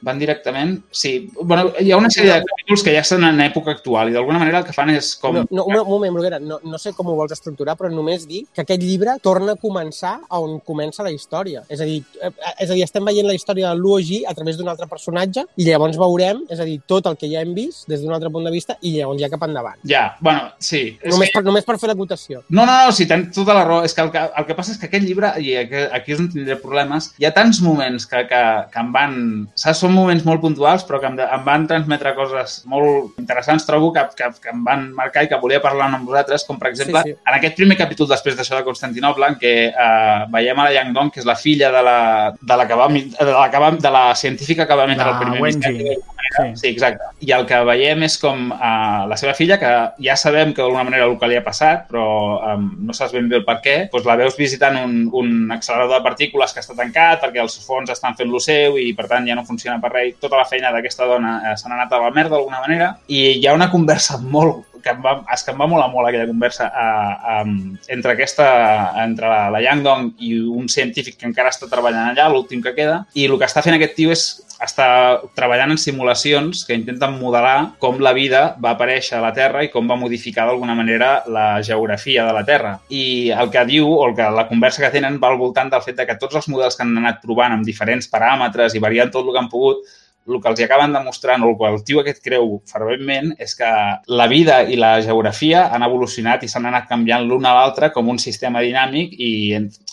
van 0.01 0.20
directament... 0.20 0.77
Sí, 0.91 1.31
bueno, 1.41 1.70
hi 1.81 1.93
ha 1.93 1.99
una 2.01 2.10
sèrie 2.12 2.39
de 2.39 2.47
capítols 2.47 2.85
que 2.86 2.94
ja 2.94 3.02
estan 3.05 3.25
en 3.28 3.41
època 3.44 3.75
actual 3.75 4.10
i 4.10 4.17
d'alguna 4.17 4.41
manera 4.43 4.60
el 4.60 4.69
que 4.69 4.75
fan 4.77 4.93
és 4.94 5.12
com... 5.20 5.41
No, 5.41 5.47
no, 5.51 5.65
un, 5.67 5.78
moment, 5.89 6.15
Bruguera, 6.15 6.41
no, 6.43 6.60
no 6.65 6.81
sé 6.81 6.93
com 6.97 7.10
ho 7.10 7.17
vols 7.19 7.35
estructurar, 7.36 7.77
però 7.78 7.91
només 7.93 8.27
dir 8.28 8.44
que 8.55 8.65
aquest 8.65 8.85
llibre 8.85 9.17
torna 9.23 9.57
a 9.57 9.60
començar 9.60 10.17
on 10.41 10.59
comença 10.67 11.05
la 11.07 11.12
història. 11.15 11.65
És 11.69 11.83
a 11.83 11.89
dir, 11.89 12.01
eh, 12.23 12.33
és 12.59 12.70
a 12.70 12.77
dir 12.77 12.85
estem 12.86 13.07
veient 13.07 13.28
la 13.28 13.36
història 13.36 13.70
de 13.70 13.81
Luogi 13.81 14.23
a 14.28 14.35
través 14.36 14.59
d'un 14.59 14.70
altre 14.70 14.89
personatge 14.91 15.47
i 15.57 15.67
llavors 15.69 15.99
veurem, 16.01 16.44
és 16.51 16.60
a 16.60 16.69
dir, 16.69 16.78
tot 16.91 17.09
el 17.10 17.19
que 17.20 17.31
ja 17.31 17.44
hem 17.44 17.55
vist 17.57 17.89
des 17.91 18.02
d'un 18.02 18.15
altre 18.15 18.31
punt 18.33 18.47
de 18.47 18.55
vista 18.55 18.77
i 18.81 18.97
llavors 18.97 19.20
ja 19.20 19.31
cap 19.33 19.44
endavant. 19.47 19.81
Ja, 19.89 20.17
bueno, 20.20 20.51
sí. 20.59 20.83
És 21.01 21.15
Només 21.15 21.33
per, 21.35 21.44
només 21.47 21.67
per 21.67 21.78
fer 21.81 21.91
l'acotació. 21.91 22.44
No, 22.49 22.65
no, 22.65 22.73
no, 22.73 22.94
sí, 22.94 23.07
tens 23.10 23.35
tota 23.36 23.57
la 23.57 23.65
raó. 23.67 23.85
És 23.86 23.94
que 23.97 24.05
el, 24.05 24.12
que 24.15 24.23
el 24.23 24.49
que 24.49 24.57
passa 24.59 24.75
és 24.75 24.81
que 24.81 24.89
aquest 24.91 25.07
llibre, 25.07 25.33
i 25.43 25.57
aquí, 25.60 25.85
aquí 26.01 26.15
és 26.15 26.23
on 26.23 26.31
tindré 26.33 26.57
problemes, 26.60 27.10
hi 27.20 27.28
ha 27.28 27.35
tants 27.36 27.62
moments 27.65 27.81
que, 28.10 28.25
que, 28.31 28.43
que 28.73 28.83
em 28.83 28.93
van... 28.94 29.17
Saps, 29.59 29.83
són 29.83 29.94
moments 29.97 30.27
molt 30.27 30.43
puntuals, 30.44 30.85
però 30.89 31.01
que 31.02 31.09
em, 31.10 31.19
em 31.25 31.47
van 31.47 31.67
transmetre 31.70 32.15
coses 32.19 32.60
molt 32.70 33.19
interessants, 33.23 33.67
trobo, 33.69 33.93
que, 33.97 34.05
que, 34.19 34.31
que 34.43 34.52
em 34.55 34.62
van 34.67 34.89
marcar 34.97 35.25
i 35.25 35.31
que 35.31 35.41
volia 35.43 35.62
parlar 35.65 35.91
amb 35.91 36.09
vosaltres, 36.09 36.47
com 36.49 36.60
per 36.60 36.70
exemple, 36.73 37.01
Sí, 37.01 37.15
sí. 37.15 37.17
en 37.17 37.36
aquest 37.36 37.57
primer 37.57 37.77
capítol 37.78 38.09
després 38.10 38.36
d'això 38.36 38.59
de 38.59 38.67
Constantinople, 38.67 39.31
en 39.31 39.39
què 39.41 39.55
eh, 39.70 40.20
veiem 40.35 40.59
a 40.59 40.69
la 40.69 40.77
Yang 40.77 40.94
Dong, 40.97 41.12
que 41.15 41.23
és 41.23 41.28
la 41.28 41.39
filla 41.39 41.70
de 41.75 41.83
la, 41.86 41.99
de 42.41 42.60
la, 42.60 42.67
que 42.69 42.78
va, 42.78 42.89
de 42.91 43.28
la, 43.31 43.51
que 43.51 43.65
va, 43.65 43.70
de 43.89 43.93
la 43.99 44.07
científica 44.15 44.67
que 44.67 44.78
va 44.78 44.89
emetre 44.89 45.10
el 45.10 45.20
primer 45.23 45.43
Wenji. 45.43 45.77
missatge 45.78 46.19
Sí. 46.31 46.43
Sí, 46.55 46.69
exacte. 46.69 47.05
I 47.27 47.33
el 47.35 47.44
que 47.49 47.59
veiem 47.67 48.05
és 48.07 48.17
com 48.23 48.52
uh, 48.55 49.07
la 49.10 49.17
seva 49.19 49.35
filla, 49.35 49.59
que 49.59 49.70
ja 50.05 50.15
sabem 50.19 50.52
que 50.55 50.62
d'alguna 50.62 50.85
manera 50.86 51.09
el 51.09 51.17
que 51.19 51.28
li 51.31 51.39
ha 51.39 51.43
passat, 51.43 51.89
però 51.91 52.05
um, 52.52 52.69
no 52.86 52.94
saps 52.94 53.15
ben 53.17 53.28
bé 53.31 53.41
el 53.41 53.47
per 53.47 53.59
què, 53.65 53.77
doncs 53.91 54.07
la 54.07 54.17
veus 54.20 54.39
visitant 54.39 54.78
un, 54.78 54.94
un 55.17 55.51
accelerador 55.51 55.99
de 55.99 56.07
partícules 56.07 56.55
que 56.55 56.62
està 56.62 56.77
tancat 56.78 57.25
perquè 57.25 57.43
els 57.43 57.59
fons 57.70 57.92
estan 57.94 58.18
fent 58.18 58.31
lo 58.32 58.42
seu 58.42 58.78
i, 58.81 58.90
per 58.99 59.07
tant, 59.10 59.28
ja 59.28 59.39
no 59.39 59.47
funciona 59.47 59.78
per 59.82 59.92
res. 59.94 60.18
Tota 60.23 60.40
la 60.40 60.49
feina 60.49 60.74
d'aquesta 60.74 61.08
dona 61.08 61.36
eh, 61.40 61.57
se 61.57 61.68
n'ha 61.68 61.78
anat 61.78 61.94
a 61.94 62.02
la 62.05 62.10
merda 62.15 62.36
d'alguna 62.36 62.62
manera 62.65 62.92
i 63.08 63.23
hi 63.39 63.47
ha 63.47 63.57
una 63.57 63.70
conversa 63.73 64.18
molt 64.20 64.69
que 64.84 64.94
em 64.94 65.00
va, 65.05 65.17
és 65.33 65.44
que 65.47 65.55
em 65.55 65.60
va 65.60 65.68
molar 65.70 65.89
molt 65.92 66.09
aquella 66.09 66.28
conversa 66.28 66.68
uh, 66.68 67.41
um, 67.41 67.57
entre 67.89 68.17
aquesta, 68.17 68.47
entre 69.05 69.31
la, 69.31 69.42
la 69.55 69.62
Yang 69.65 69.86
Dong 69.86 70.12
i 70.26 70.34
un 70.41 70.68
científic 70.73 71.18
que 71.20 71.28
encara 71.28 71.52
està 71.52 71.70
treballant 71.70 72.12
allà, 72.12 72.28
l'últim 72.33 72.62
que 72.65 72.76
queda, 72.76 73.02
i 73.15 73.26
el 73.28 73.39
que 73.39 73.49
està 73.49 73.65
fent 73.65 73.76
aquest 73.76 73.99
tio 73.99 74.15
és 74.15 74.28
està 74.60 74.86
treballant 75.36 75.73
en 75.73 75.81
simulacions 75.81 76.67
que 76.68 76.76
intenten 76.76 77.17
modelar 77.17 77.73
com 77.81 77.99
la 78.05 78.12
vida 78.17 78.42
va 78.60 78.75
aparèixer 78.75 79.17
a 79.18 79.23
la 79.25 79.33
Terra 79.36 79.65
i 79.65 79.70
com 79.73 79.89
va 79.89 79.97
modificar 79.97 80.47
d'alguna 80.47 80.76
manera 80.76 81.10
la 81.33 81.62
geografia 81.65 82.26
de 82.28 82.34
la 82.36 82.44
Terra. 82.44 82.75
I 82.92 83.33
el 83.33 83.50
que 83.50 83.65
diu, 83.68 83.89
o 83.89 84.05
el 84.09 84.15
que 84.18 84.28
la 84.36 84.47
conversa 84.50 84.84
que 84.84 84.92
tenen, 84.92 85.17
va 85.23 85.33
al 85.33 85.41
voltant 85.41 85.73
del 85.73 85.84
fet 85.86 85.97
de 85.97 86.07
que 86.07 86.18
tots 86.20 86.36
els 86.36 86.50
models 86.52 86.76
que 86.76 86.84
han 86.84 86.92
anat 87.00 87.25
provant 87.25 87.57
amb 87.57 87.67
diferents 87.67 88.10
paràmetres 88.12 88.76
i 88.76 88.84
variant 88.84 89.12
tot 89.12 89.25
el 89.25 89.33
que 89.33 89.42
han 89.42 89.50
pogut, 89.52 89.81
el 90.28 90.40
que 90.40 90.50
els 90.50 90.60
acaben 90.65 90.92
demostrant, 90.92 91.42
o 91.42 91.50
el 91.50 91.57
que 91.58 91.68
el 91.70 91.81
tio 91.84 92.00
aquest 92.02 92.23
creu 92.24 92.58
ferventment, 92.70 93.32
és 93.40 93.55
que 93.58 93.70
la 94.07 94.26
vida 94.31 94.60
i 94.68 94.76
la 94.78 94.92
geografia 95.02 95.66
han 95.74 95.84
evolucionat 95.86 96.44
i 96.44 96.50
s'han 96.50 96.68
anat 96.70 96.89
canviant 96.90 97.26
l'una 97.26 97.52
a 97.52 97.58
l'altra 97.60 97.90
com 97.94 98.08
un 98.12 98.20
sistema 98.23 98.62
dinàmic 98.65 99.16
i, 99.16 99.32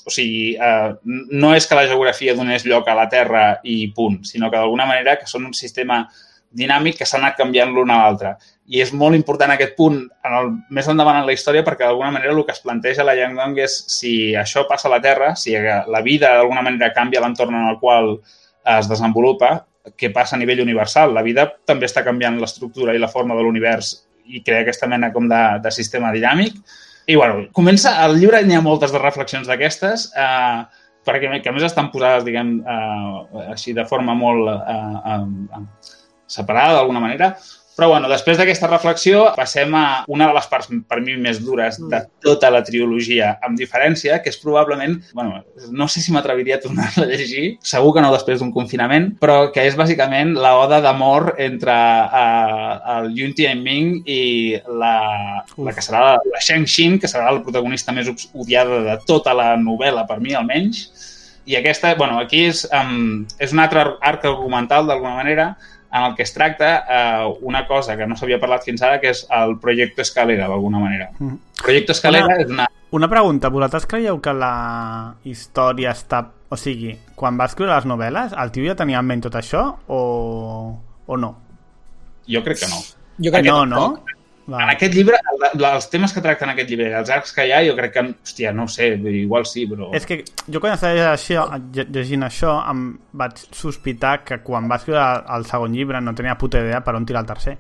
o 0.05 0.13
sigui, 0.13 0.53
eh, 0.55 0.93
no 1.31 1.53
és 1.55 1.67
que 1.67 1.79
la 1.79 1.87
geografia 1.87 2.35
donés 2.35 2.67
lloc 2.67 2.87
a 2.87 2.97
la 2.97 3.09
Terra 3.09 3.47
i 3.63 3.87
punt, 3.95 4.23
sinó 4.27 4.51
que 4.51 4.59
d'alguna 4.59 4.87
manera 4.89 5.17
que 5.17 5.29
són 5.29 5.47
un 5.47 5.55
sistema 5.57 6.05
dinàmic 6.57 6.97
que 6.99 7.05
s'ha 7.05 7.19
anat 7.19 7.35
canviant 7.37 7.73
l'una 7.73 7.97
a 7.97 8.05
l'altra. 8.05 8.35
I 8.67 8.81
és 8.83 8.91
molt 8.95 9.15
important 9.15 9.51
aquest 9.53 9.75
punt 9.77 9.99
en 9.99 10.33
el, 10.39 10.49
més 10.73 10.87
endavant 10.91 11.19
en 11.19 11.27
la 11.27 11.35
història 11.35 11.63
perquè 11.63 11.85
d'alguna 11.85 12.11
manera 12.15 12.33
el 12.33 12.43
que 12.45 12.55
es 12.55 12.63
planteja 12.63 13.05
la 13.07 13.15
Yang 13.15 13.37
Dong 13.39 13.61
és 13.63 13.77
si 13.91 14.13
això 14.35 14.65
passa 14.67 14.89
a 14.89 14.93
la 14.95 15.01
Terra, 15.03 15.35
si 15.35 15.55
la 15.55 16.01
vida 16.03 16.33
d'alguna 16.35 16.63
manera 16.65 16.93
canvia 16.95 17.23
l'entorn 17.23 17.55
en 17.55 17.69
el 17.71 17.79
qual 17.79 18.17
es 18.77 18.89
desenvolupa, 18.91 19.67
què 19.95 20.11
passa 20.13 20.35
a 20.35 20.41
nivell 20.41 20.63
universal. 20.63 21.13
La 21.15 21.23
vida 21.25 21.47
també 21.65 21.87
està 21.87 22.03
canviant 22.05 22.39
l'estructura 22.41 22.95
i 22.95 23.01
la 23.01 23.11
forma 23.11 23.37
de 23.37 23.45
l'univers 23.45 23.93
i 24.27 24.41
crea 24.43 24.65
aquesta 24.65 24.89
mena 24.91 25.11
com 25.13 25.29
de, 25.29 25.41
de 25.63 25.71
sistema 25.71 26.11
dinàmic. 26.15 26.57
I, 27.07 27.15
bueno, 27.15 27.45
comença... 27.55 27.95
Al 28.03 28.17
llibre 28.19 28.41
n'hi 28.43 28.57
ha 28.57 28.63
moltes 28.63 28.91
de 28.91 28.99
reflexions 28.99 29.47
d'aquestes, 29.47 30.09
eh, 30.19 30.63
perquè 31.07 31.29
que 31.39 31.51
a 31.51 31.55
més 31.55 31.63
estan 31.63 31.87
posades, 31.93 32.25
diguem, 32.27 32.57
eh, 32.59 33.45
així 33.53 33.71
de 33.77 33.85
forma 33.87 34.15
molt 34.17 34.51
eh, 34.51 35.13
eh, 35.13 35.61
separada 36.27 36.75
d'alguna 36.75 37.03
manera. 37.03 37.31
Però, 37.77 37.91
bueno, 37.91 38.09
després 38.09 38.39
d'aquesta 38.39 38.65
reflexió 38.71 39.27
passem 39.37 39.75
a 39.77 39.83
una 40.09 40.25
de 40.25 40.33
les 40.33 40.47
parts, 40.49 40.71
per 40.89 40.97
mi, 41.05 41.13
més 41.21 41.37
dures 41.45 41.77
de 41.77 41.99
tota 42.25 42.49
la 42.49 42.63
trilogia, 42.65 43.35
amb 43.45 43.59
diferència, 43.59 44.17
que 44.23 44.31
és 44.33 44.39
probablement, 44.41 44.95
bueno, 45.13 45.43
no 45.69 45.85
sé 45.85 46.01
si 46.01 46.15
m'atreviria 46.15 46.57
a 46.57 46.63
tornar-la 46.63 47.05
a 47.05 47.11
llegir, 47.11 47.59
segur 47.61 47.93
que 47.93 48.01
no 48.01 48.09
després 48.15 48.41
d'un 48.41 48.49
confinament, 48.55 49.11
però 49.21 49.51
que 49.53 49.67
és 49.69 49.77
bàsicament 49.77 50.33
la 50.41 50.55
oda 50.57 50.81
d'amor 50.81 51.35
entre 51.37 51.75
uh, 51.77 52.97
el 52.97 53.11
Yun 53.19 53.37
Tianming 53.37 53.93
i 54.09 54.21
la, 54.81 54.95
la 55.61 55.77
que 55.77 55.85
serà 55.85 56.01
la, 56.07 56.17
la 56.33 56.41
Shang 56.41 56.65
Xin, 56.65 56.97
que 56.97 57.11
serà 57.11 57.29
la 57.29 57.45
protagonista 57.45 57.93
més 57.93 58.09
odiada 58.33 58.81
de 58.89 58.97
tota 59.05 59.37
la 59.37 59.51
novel·la, 59.61 60.07
per 60.09 60.17
mi 60.23 60.33
almenys, 60.33 60.87
i 61.47 61.55
aquesta, 61.55 61.93
bueno, 61.95 62.17
aquí 62.19 62.47
és, 62.49 62.65
um, 62.75 63.21
és 63.39 63.53
un 63.55 63.61
altre 63.63 63.85
arc 64.03 64.25
argumental, 64.27 64.89
d'alguna 64.89 65.15
manera, 65.21 65.51
en 65.97 66.03
el 66.11 66.15
que 66.15 66.23
es 66.23 66.33
tracta 66.33 66.69
uh, 67.27 67.37
una 67.41 67.65
cosa 67.67 67.97
que 67.97 68.07
no 68.07 68.15
s'havia 68.15 68.39
parlat 68.39 68.63
fins 68.65 68.81
ara, 68.85 68.99
que 69.01 69.09
és 69.13 69.25
el 69.33 69.57
projecte 69.59 70.01
Escalera, 70.05 70.47
d'alguna 70.47 70.79
manera. 70.79 71.09
Mhm. 71.19 71.37
Projecte 71.63 71.91
Escalera 71.97 72.25
Una- 72.25 72.41
és 72.41 72.49
una... 72.49 72.67
Una 72.89 73.09
pregunta, 73.11 73.49
vosaltres 73.51 73.85
creieu 73.85 74.21
que 74.23 74.31
la 74.33 75.15
història 75.27 75.91
està... 75.91 76.21
O 76.49 76.55
sigui, 76.55 76.93
quan 77.19 77.35
va 77.35 77.49
escriure 77.49 77.73
les 77.73 77.83
novel·les, 77.89 78.31
el 78.39 78.51
tio 78.55 78.63
ja 78.69 78.77
tenia 78.79 79.01
en 79.01 79.07
ment 79.09 79.25
tot 79.25 79.35
això 79.35 79.65
o, 79.91 79.99
o 81.05 81.17
no? 81.19 81.33
Jo 82.31 82.39
crec 82.45 82.61
que 82.61 82.69
no. 82.71 82.79
Jo 83.19 83.33
crec 83.33 83.45
no, 83.49 83.57
que 83.59 83.67
no? 83.73 83.81
Tampoc. 84.47 84.61
En 84.61 84.67
Va. 84.67 84.71
aquest 84.73 84.93
llibre, 84.95 85.17
el- 85.53 85.65
els 85.67 85.89
temes 85.91 86.13
que 86.15 86.21
tracten 86.23 86.49
aquest 86.49 86.69
llibre, 86.71 86.87
els 86.97 87.09
arcs 87.11 87.33
que 87.35 87.45
hi 87.45 87.51
ha, 87.51 87.59
jo 87.67 87.75
crec 87.75 87.93
que, 87.93 87.99
hòstia, 88.23 88.53
no 88.55 88.63
ho 88.63 88.67
sé, 88.71 88.93
igual 88.95 89.45
sí, 89.45 89.67
però... 89.67 89.91
És 89.93 90.05
que 90.07 90.23
jo 90.47 90.59
quan 90.63 90.73
estava 90.73 90.93
llegint 90.95 91.13
això, 91.13 91.45
lle- 91.73 91.87
llegint 91.91 92.23
això 92.23 92.55
em 92.71 92.97
vaig 93.13 93.37
sospitar 93.51 94.23
que 94.23 94.39
quan 94.41 94.69
va 94.71 94.77
escriure 94.79 95.03
el 95.35 95.45
segon 95.45 95.73
llibre 95.75 95.99
no 96.01 96.15
tenia 96.15 96.37
puta 96.39 96.59
idea 96.63 96.79
per 96.83 96.95
on 96.95 97.05
tirar 97.05 97.21
el 97.25 97.27
tercer. 97.27 97.57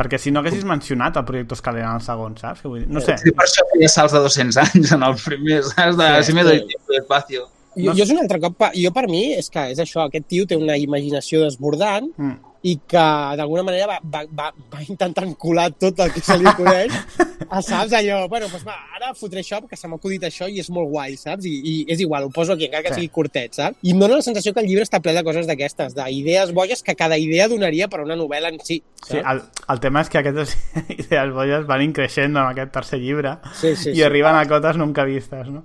Perquè 0.00 0.16
si 0.16 0.30
no 0.32 0.40
haguessis 0.40 0.64
mencionat 0.64 1.16
el 1.20 1.24
projecte 1.28 1.52
Escalera 1.54 1.90
en 1.90 1.98
el 1.98 2.00
segon, 2.00 2.36
saps? 2.40 2.62
Què 2.62 2.68
vull 2.72 2.78
dir? 2.80 2.88
No 2.88 3.00
sé. 3.04 3.18
Sí, 3.20 3.32
per 3.36 3.44
això 3.44 3.66
feia 3.74 3.88
salts 3.92 4.14
de 4.16 4.20
200 4.24 4.56
anys 4.62 4.92
en 4.96 5.02
el 5.02 5.16
primer, 5.22 5.62
saps? 5.62 5.96
De, 5.98 6.06
Sí, 6.22 6.30
si 6.30 6.32
me 6.38 6.42
doy 6.46 6.58
sí. 6.60 6.66
tiempo 6.72 6.92
de 6.94 6.98
espacio. 7.02 7.42
Jo, 7.76 7.84
No 7.90 7.94
jo 7.94 8.02
és 8.02 8.10
un 8.10 8.18
altre 8.18 8.40
cop, 8.40 8.62
jo 8.74 8.90
per 8.96 9.04
mi 9.08 9.34
és 9.34 9.50
que 9.52 9.66
és 9.74 9.78
això, 9.78 10.06
aquest 10.08 10.24
tio 10.26 10.46
té 10.46 10.56
una 10.56 10.76
imaginació 10.80 11.42
desbordant 11.44 12.08
Mm. 12.16 12.38
I 12.62 12.74
que 12.88 13.02
d'alguna 13.40 13.62
manera 13.64 13.86
va, 13.88 13.98
va, 14.04 14.20
va, 14.36 14.50
va 14.72 14.82
intentant 14.84 15.30
colar 15.40 15.70
tot 15.80 16.00
el 16.04 16.10
que 16.12 16.20
se 16.20 16.36
li 16.36 16.50
coneix 16.58 16.92
ah, 17.48 17.62
saps? 17.64 17.94
Allò, 17.96 18.26
bueno, 18.28 18.48
doncs 18.52 18.66
va, 18.66 18.74
ara 18.98 19.14
fotré 19.16 19.40
això 19.40 19.62
perquè 19.62 19.78
se 19.80 19.88
m'ha 19.88 19.96
acudit 19.96 20.26
això 20.28 20.48
i 20.50 20.60
és 20.60 20.68
molt 20.74 20.90
guai, 20.92 21.16
saps? 21.16 21.46
I, 21.48 21.54
i 21.64 21.74
és 21.88 22.02
igual, 22.04 22.26
ho 22.28 22.32
poso 22.34 22.52
aquí, 22.52 22.66
encara 22.68 22.82
que 22.84 22.90
Sí. 22.94 23.00
sigui 23.00 23.08
curtet, 23.14 23.54
saps? 23.56 23.78
I 23.82 23.94
em 23.94 24.00
dóna 24.02 24.18
la 24.20 24.26
sensació 24.26 24.52
que 24.52 24.60
el 24.60 24.68
llibre 24.68 24.84
està 24.84 25.00
ple 25.00 25.14
de 25.16 25.22
coses 25.24 25.46
d'aquestes, 25.48 25.94
d'idees 25.96 26.52
boies 26.56 26.82
que 26.84 26.96
cada 26.98 27.16
idea 27.18 27.48
donaria 27.48 27.88
per 27.88 28.02
una 28.04 28.16
novel·la 28.18 28.52
en 28.52 28.60
si. 28.60 28.80
Sí, 29.00 29.14
saps? 29.16 29.24
el, 29.32 29.40
el 29.72 29.80
tema 29.80 30.02
és 30.04 30.10
que 30.12 30.20
aquestes 30.20 30.56
idees 30.98 31.32
bolles 31.32 31.64
van 31.70 31.82
increixent 31.86 32.34
en 32.36 32.42
aquest 32.44 32.72
tercer 32.76 33.00
llibre 33.00 33.38
Sí, 33.54 33.72
sí, 33.76 33.94
i 33.94 34.00
sí. 34.02 34.02
arriben 34.04 34.36
a 34.36 34.44
cotes 34.50 34.76
nunca 34.76 35.04
vistes, 35.08 35.48
no? 35.48 35.64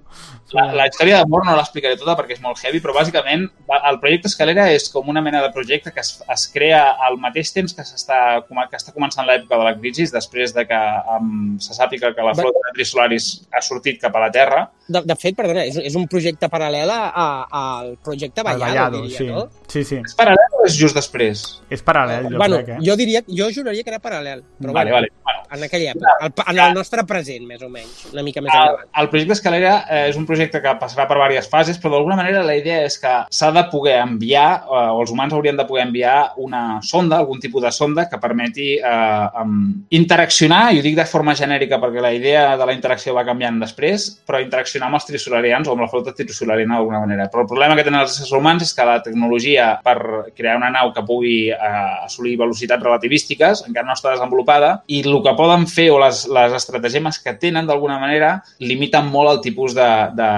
La, 0.56 0.69
la 0.77 0.85
història 0.88 1.19
d'amor 1.19 1.43
no 1.43 1.56
l'explicaré 1.57 1.98
tota 1.99 2.15
perquè 2.15 2.38
és 2.38 2.41
molt 2.43 2.61
heavy, 2.64 2.80
però 2.80 2.93
bàsicament 2.95 3.49
el 3.75 3.99
projecte 3.99 4.30
Escalera 4.32 4.69
és 4.72 4.88
com 4.93 5.09
una 5.11 5.22
mena 5.25 5.41
de 5.43 5.49
projecte 5.51 5.91
que 5.91 5.99
es, 6.06 6.22
es 6.32 6.48
crea 6.53 6.84
al 7.07 7.17
mateix 7.22 7.51
temps 7.55 7.73
que 7.75 7.85
s'està 7.88 8.19
com- 8.47 8.64
que 8.69 8.80
està 8.80 8.93
començant 8.95 9.27
l'època 9.27 9.59
de 9.59 9.67
la 9.67 9.75
crisi, 9.77 10.05
després 10.11 10.53
de 10.55 10.65
que 10.69 10.80
um, 11.17 11.55
se 11.59 11.73
sàpiga 11.77 12.14
que 12.15 12.25
la 12.25 12.33
flota 12.38 12.61
de 12.67 12.73
Trisolaris 12.77 13.30
ha 13.51 13.61
sortit 13.61 14.01
cap 14.01 14.15
a 14.15 14.25
la 14.27 14.31
Terra. 14.31 14.65
De, 14.88 15.01
de 15.01 15.15
fet, 15.17 15.35
perdona, 15.38 15.64
és, 15.65 15.77
és 15.81 15.95
un 15.97 16.05
projecte 16.07 16.49
paral·lel 16.51 16.91
al 16.93 17.95
projecte 18.05 18.41
El 18.43 18.45
Vallado, 18.45 18.65
Vallado, 18.65 19.01
diria, 19.01 19.17
sí. 19.17 19.27
no? 19.27 19.47
sí, 19.72 19.83
sí. 19.83 20.01
És 20.05 20.15
paral·lel 20.17 20.59
o 20.59 20.65
és 20.67 20.77
just 20.77 20.97
després? 20.97 21.43
És 21.73 21.81
paral·lel, 21.85 22.30
jo 22.30 22.38
bueno, 22.38 22.59
crec, 22.61 22.75
eh? 22.75 22.80
jo 22.85 22.95
diria, 22.99 23.23
jo 23.25 23.49
juraria 23.53 23.83
que 23.83 23.93
era 23.93 24.01
paral·lel, 24.03 24.43
però 24.61 24.75
vale, 24.75 24.91
bueno, 24.93 25.09
vale. 25.09 25.11
Bueno, 25.25 25.41
en 25.55 25.64
aquella 25.65 25.91
època, 25.95 26.14
el, 26.22 26.33
en 26.53 26.61
el 26.67 26.77
nostre 26.77 27.05
present, 27.09 27.47
més 27.49 27.64
o 27.65 27.69
menys, 27.72 28.05
una 28.11 28.23
mica 28.25 28.43
més 28.45 28.53
el, 28.53 28.61
endavant. 28.61 28.91
el 29.01 29.09
projecte 29.09 29.38
Escalera 29.39 29.73
eh, 29.89 30.03
és 30.11 30.19
un 30.19 30.27
projecte 30.30 30.61
que 30.61 30.75
passarà 30.81 31.07
per 31.09 31.17
diverses 31.17 31.49
fases, 31.49 31.80
però 31.81 31.95
d'alguna 31.95 32.17
manera 32.19 32.43
la 32.45 32.55
idea 32.57 32.83
és 32.85 32.99
que 33.01 33.14
s'ha 33.33 33.51
de 33.55 33.65
poder 33.72 33.97
enviar, 34.03 34.47
eh, 34.65 34.85
o 34.93 35.01
els 35.01 35.14
humans 35.14 35.33
haurien 35.33 35.57
de 35.57 35.65
poder 35.65 35.88
enviar 35.88 36.33
una 36.38 36.75
sonda, 36.84 37.20
algun 37.20 37.40
tipus 37.40 37.64
de 37.64 37.72
sonda 37.72 38.08
que 38.10 38.20
permeti 38.22 38.74
eh, 38.78 39.42
um, 39.42 39.86
interaccionar, 39.95 40.74
i 40.74 40.80
ho 40.80 40.86
dic 40.86 40.98
de 40.98 41.08
forma 41.10 41.36
genèrica 41.38 41.80
perquè 41.82 42.04
la 42.04 42.14
idea 42.16 42.45
de 42.58 42.68
la 42.68 42.76
interacció 42.76 43.16
va 43.16 43.26
canviant 43.28 43.60
després, 43.62 44.08
però 44.26 44.42
interaccionar 44.44 44.90
amb 44.90 45.00
els 45.00 45.08
trisolarians 45.10 45.68
o 45.68 45.76
amb 45.76 45.86
la 45.86 45.90
flota 45.92 46.16
trisolariana 46.16 46.80
d'alguna 46.80 47.04
manera. 47.04 47.30
Però 47.32 47.45
el 47.45 47.52
problema 47.52 47.78
que 47.78 47.86
tenen 47.88 48.02
els 48.02 48.16
éssers 48.18 48.34
humans 48.36 48.66
és 48.66 48.74
que 48.76 48.88
la 48.88 49.00
tecnologia 49.06 49.72
per 49.86 49.98
crear 50.36 50.58
una 50.60 50.72
nau 50.74 50.92
que 50.95 51.06
pugui 51.06 51.38
eh, 51.54 52.06
assolir 52.06 52.38
velocitats 52.40 52.84
relativístiques 52.84 53.66
encara 53.68 53.88
no 53.88 53.95
està 53.95 54.14
desenvolupada 54.14 54.72
i 54.88 55.02
el 55.06 55.22
que 55.24 55.36
poden 55.38 55.66
fer 55.70 55.90
o 55.94 56.00
les, 56.02 56.26
les 56.32 56.58
estratagemes 56.60 57.20
que 57.24 57.36
tenen 57.42 57.70
d'alguna 57.70 58.00
manera 58.02 58.36
limiten 58.60 59.10
molt 59.14 59.36
el 59.36 59.42
tipus 59.45 59.76
de, 59.78 59.90
de 60.18 60.30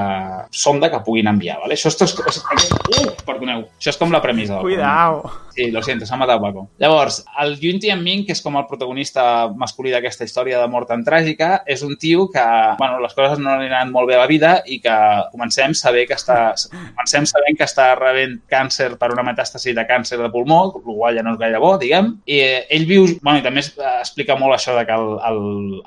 sonda 0.51 0.91
que 0.91 1.03
puguin 1.05 1.31
enviar. 1.33 1.59
Vale? 1.63 1.77
Això, 1.77 1.91
és, 1.93 2.15
és, 2.57 2.69
uh, 2.99 3.11
perdoneu, 3.27 3.67
això 3.79 3.93
és 3.93 3.99
com 4.01 4.13
la 4.13 4.23
premissa. 4.23 4.61
Cuidao! 4.63 5.46
Sí, 5.57 5.71
lo 5.71 5.81
siento, 5.81 6.05
s'ha 6.05 6.19
matat 6.21 6.37
Paco. 6.37 6.67
Llavors, 6.77 7.23
el 7.41 7.55
Yun 7.57 7.79
Tian 7.81 8.03
Ming, 8.05 8.27
que 8.27 8.35
és 8.35 8.43
com 8.45 8.59
el 8.59 8.67
protagonista 8.69 9.47
masculí 9.57 9.89
d'aquesta 9.89 10.27
història 10.27 10.59
de 10.61 10.67
mort 10.69 10.85
tan 10.91 11.01
tràgica, 11.01 11.63
és 11.65 11.81
un 11.81 11.95
tio 11.97 12.27
que, 12.29 12.43
bueno, 12.77 12.99
les 13.01 13.15
coses 13.17 13.41
no 13.41 13.55
li 13.57 13.71
han 13.73 13.89
molt 13.89 14.05
bé 14.05 14.13
a 14.13 14.19
la 14.21 14.27
vida 14.29 14.51
i 14.69 14.77
que 14.83 14.97
comencem 15.31 15.73
saber 15.73 16.03
que 16.05 16.13
està, 16.13 16.51
comencem 16.69 17.25
sabent 17.25 17.57
que 17.57 17.65
està 17.65 17.87
rebent 17.97 18.35
càncer 18.53 18.91
per 19.01 19.09
una 19.15 19.25
metàstasi 19.25 19.73
de 19.73 19.87
càncer 19.89 20.19
de 20.21 20.29
pulmó, 20.29 20.59
el 20.67 20.85
qual 20.85 21.17
ja 21.17 21.23
no 21.25 21.33
és 21.33 21.41
gaire 21.41 21.63
bo, 21.63 21.73
diguem. 21.81 22.13
I 22.29 22.37
eh, 22.43 22.61
ell 22.77 22.85
viu, 22.85 23.09
bueno, 23.23 23.41
i 23.41 23.47
també 23.47 23.65
eh, 23.65 23.95
explica 23.95 24.37
molt 24.37 24.59
això 24.59 24.77
de 24.77 24.85
que 24.85 24.93
el, 24.93 25.09
el, 25.31 25.41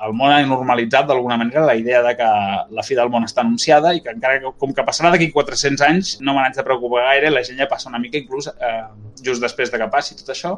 el 0.08 0.18
món 0.18 0.34
ha 0.34 0.42
normalitzat 0.50 1.07
d'alguna 1.07 1.39
manera 1.39 1.62
la 1.70 1.78
idea 1.78 2.02
de 2.02 2.16
que 2.18 2.32
la 2.74 2.86
fi 2.89 2.99
del 2.99 3.15
món 3.15 3.28
està 3.28 3.47
anunciada 3.47 3.94
i 3.94 4.02
que 4.02 4.10
encara 4.16 4.42
que, 4.42 4.50
com 4.58 4.74
que 4.74 4.89
passarà 4.90 5.15
d'aquí 5.15 5.31
400 5.31 5.86
anys 5.92 6.16
no 6.26 6.34
me 6.34 6.42
n'haig 6.42 6.58
de 6.58 6.66
preocupar 6.66 7.07
gaire, 7.12 7.31
la 7.31 7.47
gent 7.47 7.62
ja 7.62 7.70
passa 7.70 7.86
una 7.86 8.02
mica 8.02 8.18
inclús 8.18 8.50
eh, 8.50 8.82
just 9.23 9.42
després 9.44 9.59
de 9.68 9.76
que 9.76 9.89
passi 9.92 10.16
tot 10.16 10.32
això. 10.32 10.56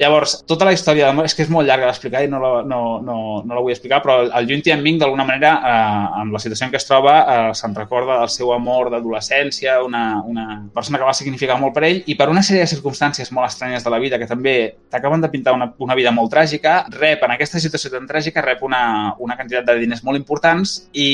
Llavors, 0.00 0.38
tota 0.48 0.64
la 0.64 0.72
història 0.72 1.10
d'amor, 1.10 1.26
és 1.28 1.34
que 1.36 1.42
és 1.44 1.50
molt 1.52 1.68
llarga 1.68 1.90
d'explicar 1.90 2.22
i 2.24 2.28
no 2.32 2.38
la, 2.40 2.50
no, 2.64 2.78
no, 3.04 3.16
no 3.44 3.52
la 3.52 3.60
vull 3.60 3.74
explicar, 3.74 3.98
però 4.00 4.14
el, 4.22 4.30
el 4.38 4.48
Yun 4.48 4.62
Tian 4.64 4.80
Ming, 4.80 4.96
d'alguna 5.02 5.26
manera, 5.28 5.50
eh, 5.60 6.22
amb 6.22 6.32
la 6.32 6.40
situació 6.40 6.64
en 6.64 6.72
què 6.72 6.80
es 6.80 6.88
troba, 6.88 7.18
eh, 7.20 7.50
se'n 7.58 7.76
recorda 7.76 8.16
del 8.22 8.32
seu 8.32 8.54
amor 8.54 8.88
d'adolescència, 8.94 9.76
una, 9.84 10.22
una 10.24 10.46
persona 10.72 10.96
que 10.96 11.10
va 11.10 11.12
significar 11.18 11.58
molt 11.60 11.76
per 11.76 11.84
ell, 11.90 12.00
i 12.08 12.16
per 12.16 12.30
una 12.32 12.40
sèrie 12.40 12.64
de 12.64 12.72
circumstàncies 12.72 13.28
molt 13.36 13.50
estranyes 13.50 13.84
de 13.84 13.92
la 13.92 14.00
vida, 14.00 14.16
que 14.16 14.30
també 14.30 14.56
t'acaben 14.88 15.20
de 15.20 15.28
pintar 15.34 15.52
una, 15.58 15.68
una 15.84 15.98
vida 16.00 16.16
molt 16.16 16.32
tràgica, 16.32 16.80
rep, 16.96 17.28
en 17.28 17.36
aquesta 17.36 17.60
situació 17.60 17.92
tan 17.92 18.08
tràgica, 18.08 18.40
rep 18.46 18.64
una, 18.64 18.82
una 19.20 19.36
quantitat 19.36 19.68
de 19.68 19.82
diners 19.84 20.00
molt 20.08 20.16
importants 20.16 20.78
i 20.96 21.10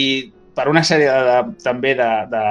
per 0.56 0.68
una 0.72 0.82
sèrie 0.86 1.10
de, 1.12 1.24
de, 1.28 1.56
també 1.60 1.92
de, 1.98 2.08
de, 2.32 2.44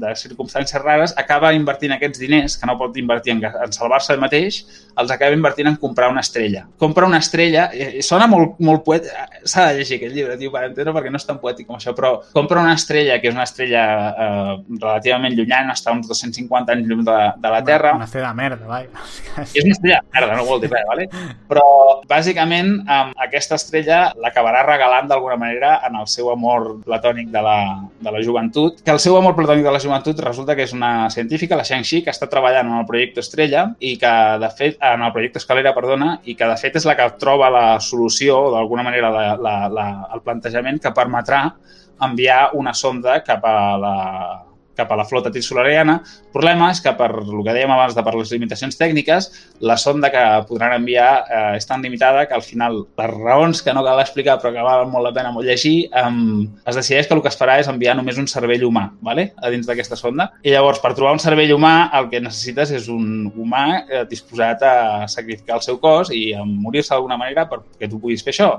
de 0.00 0.14
circumstàncies 0.16 0.80
rares, 0.80 1.12
acaba 1.20 1.52
invertint 1.56 1.92
aquests 1.92 2.22
diners, 2.22 2.56
que 2.56 2.68
no 2.68 2.78
pot 2.80 2.96
invertir 2.96 3.34
en, 3.36 3.42
en 3.44 3.74
salvar-se 3.76 4.14
ell 4.14 4.22
mateix, 4.22 4.62
els 5.00 5.12
acaba 5.12 5.36
invertint 5.36 5.68
en 5.68 5.76
comprar 5.80 6.08
una 6.12 6.22
estrella. 6.24 6.64
Compra 6.80 7.06
una 7.06 7.20
estrella, 7.20 7.68
eh, 7.72 8.00
sona 8.06 8.26
molt, 8.30 8.56
molt 8.64 8.84
poet, 8.86 9.08
s'ha 9.44 9.68
de 9.68 9.78
llegir 9.78 9.98
aquest 9.98 10.16
llibre, 10.16 10.38
tio, 10.40 10.52
per 10.54 10.64
entendre, 10.70 10.94
perquè 10.96 11.12
no 11.12 11.20
és 11.20 11.28
tan 11.28 11.40
poètic 11.42 11.68
com 11.68 11.76
això, 11.76 11.94
però 11.96 12.14
compra 12.32 12.62
una 12.64 12.74
estrella, 12.78 13.20
que 13.20 13.28
és 13.28 13.36
una 13.36 13.44
estrella 13.44 13.84
eh, 14.08 14.56
relativament 14.78 15.36
llunyana, 15.36 15.76
està 15.76 15.92
a 15.92 15.98
uns 15.98 16.08
250 16.08 16.76
anys 16.76 16.88
llum 16.88 17.04
de, 17.04 17.18
de 17.44 17.54
la 17.56 17.60
Terra, 17.66 17.92
Una 18.00 18.08
estrella 18.08 18.32
de 18.32 18.40
merda, 18.40 18.66
vaja. 18.70 19.44
és 19.44 19.64
una 19.66 19.76
estrella 19.76 20.00
de 20.00 20.16
merda, 20.16 20.40
no 20.40 20.48
vol 20.48 20.64
dir 20.64 20.72
res, 20.72 20.88
vale? 20.88 21.08
però 21.50 21.66
bàsicament 22.08 22.72
um, 22.80 23.12
aquesta 23.26 23.60
estrella 23.60 24.00
l'acabarà 24.20 24.64
regalant 24.66 25.10
d'alguna 25.10 25.36
manera 25.40 25.76
en 25.86 26.00
el 26.00 26.08
seu 26.10 26.30
amor 26.32 26.70
platònic 26.86 27.28
de 27.34 27.42
la, 27.44 27.49
de 28.00 28.12
la 28.12 28.22
joventut, 28.24 28.80
que 28.84 28.92
el 28.94 29.00
seu 29.02 29.16
amor 29.18 29.36
platònic 29.38 29.64
de 29.66 29.72
la 29.74 29.80
joventut 29.82 30.20
resulta 30.24 30.56
que 30.56 30.66
és 30.68 30.74
una 30.76 31.10
científica, 31.10 31.58
la 31.58 31.66
Shang-Chi, 31.66 32.02
que 32.04 32.12
està 32.14 32.28
treballant 32.30 32.68
en 32.68 32.78
el 32.80 32.86
projecte 32.88 33.24
Estrella 33.24 33.66
i 33.80 33.96
que, 34.00 34.12
de 34.42 34.50
fet, 34.58 34.78
en 34.92 35.06
el 35.06 35.14
projecte 35.16 35.42
Escalera, 35.42 35.74
perdona, 35.76 36.12
i 36.24 36.36
que, 36.36 36.48
de 36.48 36.58
fet, 36.60 36.78
és 36.80 36.88
la 36.88 36.96
que 36.98 37.08
troba 37.22 37.50
la 37.52 37.64
solució, 37.84 38.42
d'alguna 38.54 38.86
manera 38.86 39.12
la, 39.14 39.26
la, 39.36 39.56
la, 39.72 39.88
el 40.14 40.24
plantejament 40.26 40.80
que 40.82 40.94
permetrà 40.96 41.42
enviar 42.06 42.50
una 42.56 42.72
sonda 42.74 43.20
cap 43.26 43.44
a 43.44 43.56
la, 43.80 43.96
cap 44.80 44.90
a 44.92 44.98
la 44.98 45.06
flota 45.08 45.32
trisolariana. 45.32 46.00
El 46.00 46.34
problema 46.34 46.70
és 46.74 46.80
que, 46.82 46.92
per 46.98 47.10
el 47.20 47.44
que 47.46 47.54
dèiem 47.56 47.72
abans 47.74 47.96
de 47.96 48.04
per 48.06 48.14
les 48.16 48.32
limitacions 48.34 48.78
tècniques, 48.80 49.30
la 49.60 49.76
sonda 49.80 50.10
que 50.12 50.24
podran 50.48 50.74
enviar 50.78 51.10
eh, 51.22 51.56
és 51.58 51.68
tan 51.68 51.84
limitada 51.84 52.26
que 52.28 52.36
al 52.36 52.44
final, 52.46 52.82
per 52.96 53.10
raons 53.12 53.62
que 53.64 53.74
no 53.76 53.84
cal 53.86 54.00
explicar 54.02 54.38
però 54.40 54.54
que 54.54 54.64
valen 54.66 54.92
molt 54.92 55.08
la 55.08 55.14
pena 55.16 55.32
molt 55.34 55.48
llegir, 55.48 55.88
eh, 55.88 56.12
es 56.66 56.80
decideix 56.80 57.08
que 57.08 57.16
el 57.18 57.24
que 57.24 57.32
es 57.32 57.38
farà 57.38 57.58
és 57.60 57.70
enviar 57.70 57.96
només 57.98 58.18
un 58.20 58.28
cervell 58.30 58.66
humà 58.68 58.88
vale? 59.00 59.30
a 59.36 59.50
dins 59.52 59.68
d'aquesta 59.68 59.98
sonda. 59.98 60.30
I 60.44 60.54
llavors, 60.54 60.80
per 60.82 60.94
trobar 60.96 61.14
un 61.16 61.22
cervell 61.22 61.52
humà, 61.54 61.90
el 61.98 62.08
que 62.12 62.22
necessites 62.22 62.72
és 62.76 62.88
un 62.92 63.30
humà 63.34 63.66
eh, 63.82 64.04
disposat 64.10 64.64
a 64.66 64.74
sacrificar 65.10 65.58
el 65.58 65.66
seu 65.66 65.80
cos 65.82 66.12
i 66.14 66.30
a 66.34 66.46
morir-se 66.46 66.94
d'alguna 66.94 67.20
manera 67.20 67.46
perquè 67.50 67.90
tu 67.90 68.00
puguis 68.00 68.24
fer 68.24 68.34
això. 68.34 68.50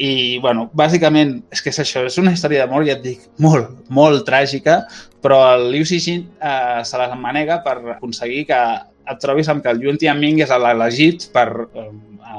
I, 0.00 0.38
bueno, 0.40 0.70
bàsicament, 0.72 1.34
és 1.52 1.60
que 1.60 1.68
és 1.72 1.78
això, 1.82 2.06
és 2.08 2.16
una 2.20 2.32
història 2.32 2.62
d'amor, 2.62 2.86
ja 2.88 2.94
et 2.94 3.02
dic, 3.04 3.26
molt, 3.42 3.74
molt 3.92 4.24
tràgica, 4.24 4.78
però 5.22 5.40
el 5.54 5.70
Liu 5.72 5.86
Xixin 5.86 6.24
eh, 6.40 6.80
se 6.84 7.00
les 7.00 7.16
manega 7.18 7.60
per 7.64 7.78
aconseguir 7.96 8.46
que 8.50 8.60
et 9.10 9.20
trobis 9.22 9.48
amb 9.50 9.64
que 9.64 9.72
el 9.72 9.82
Yuan 9.82 9.98
Tianming 10.00 10.40
és 10.44 10.52
l'elegit 10.52 11.28
per, 11.34 11.48
eh, 11.74 11.90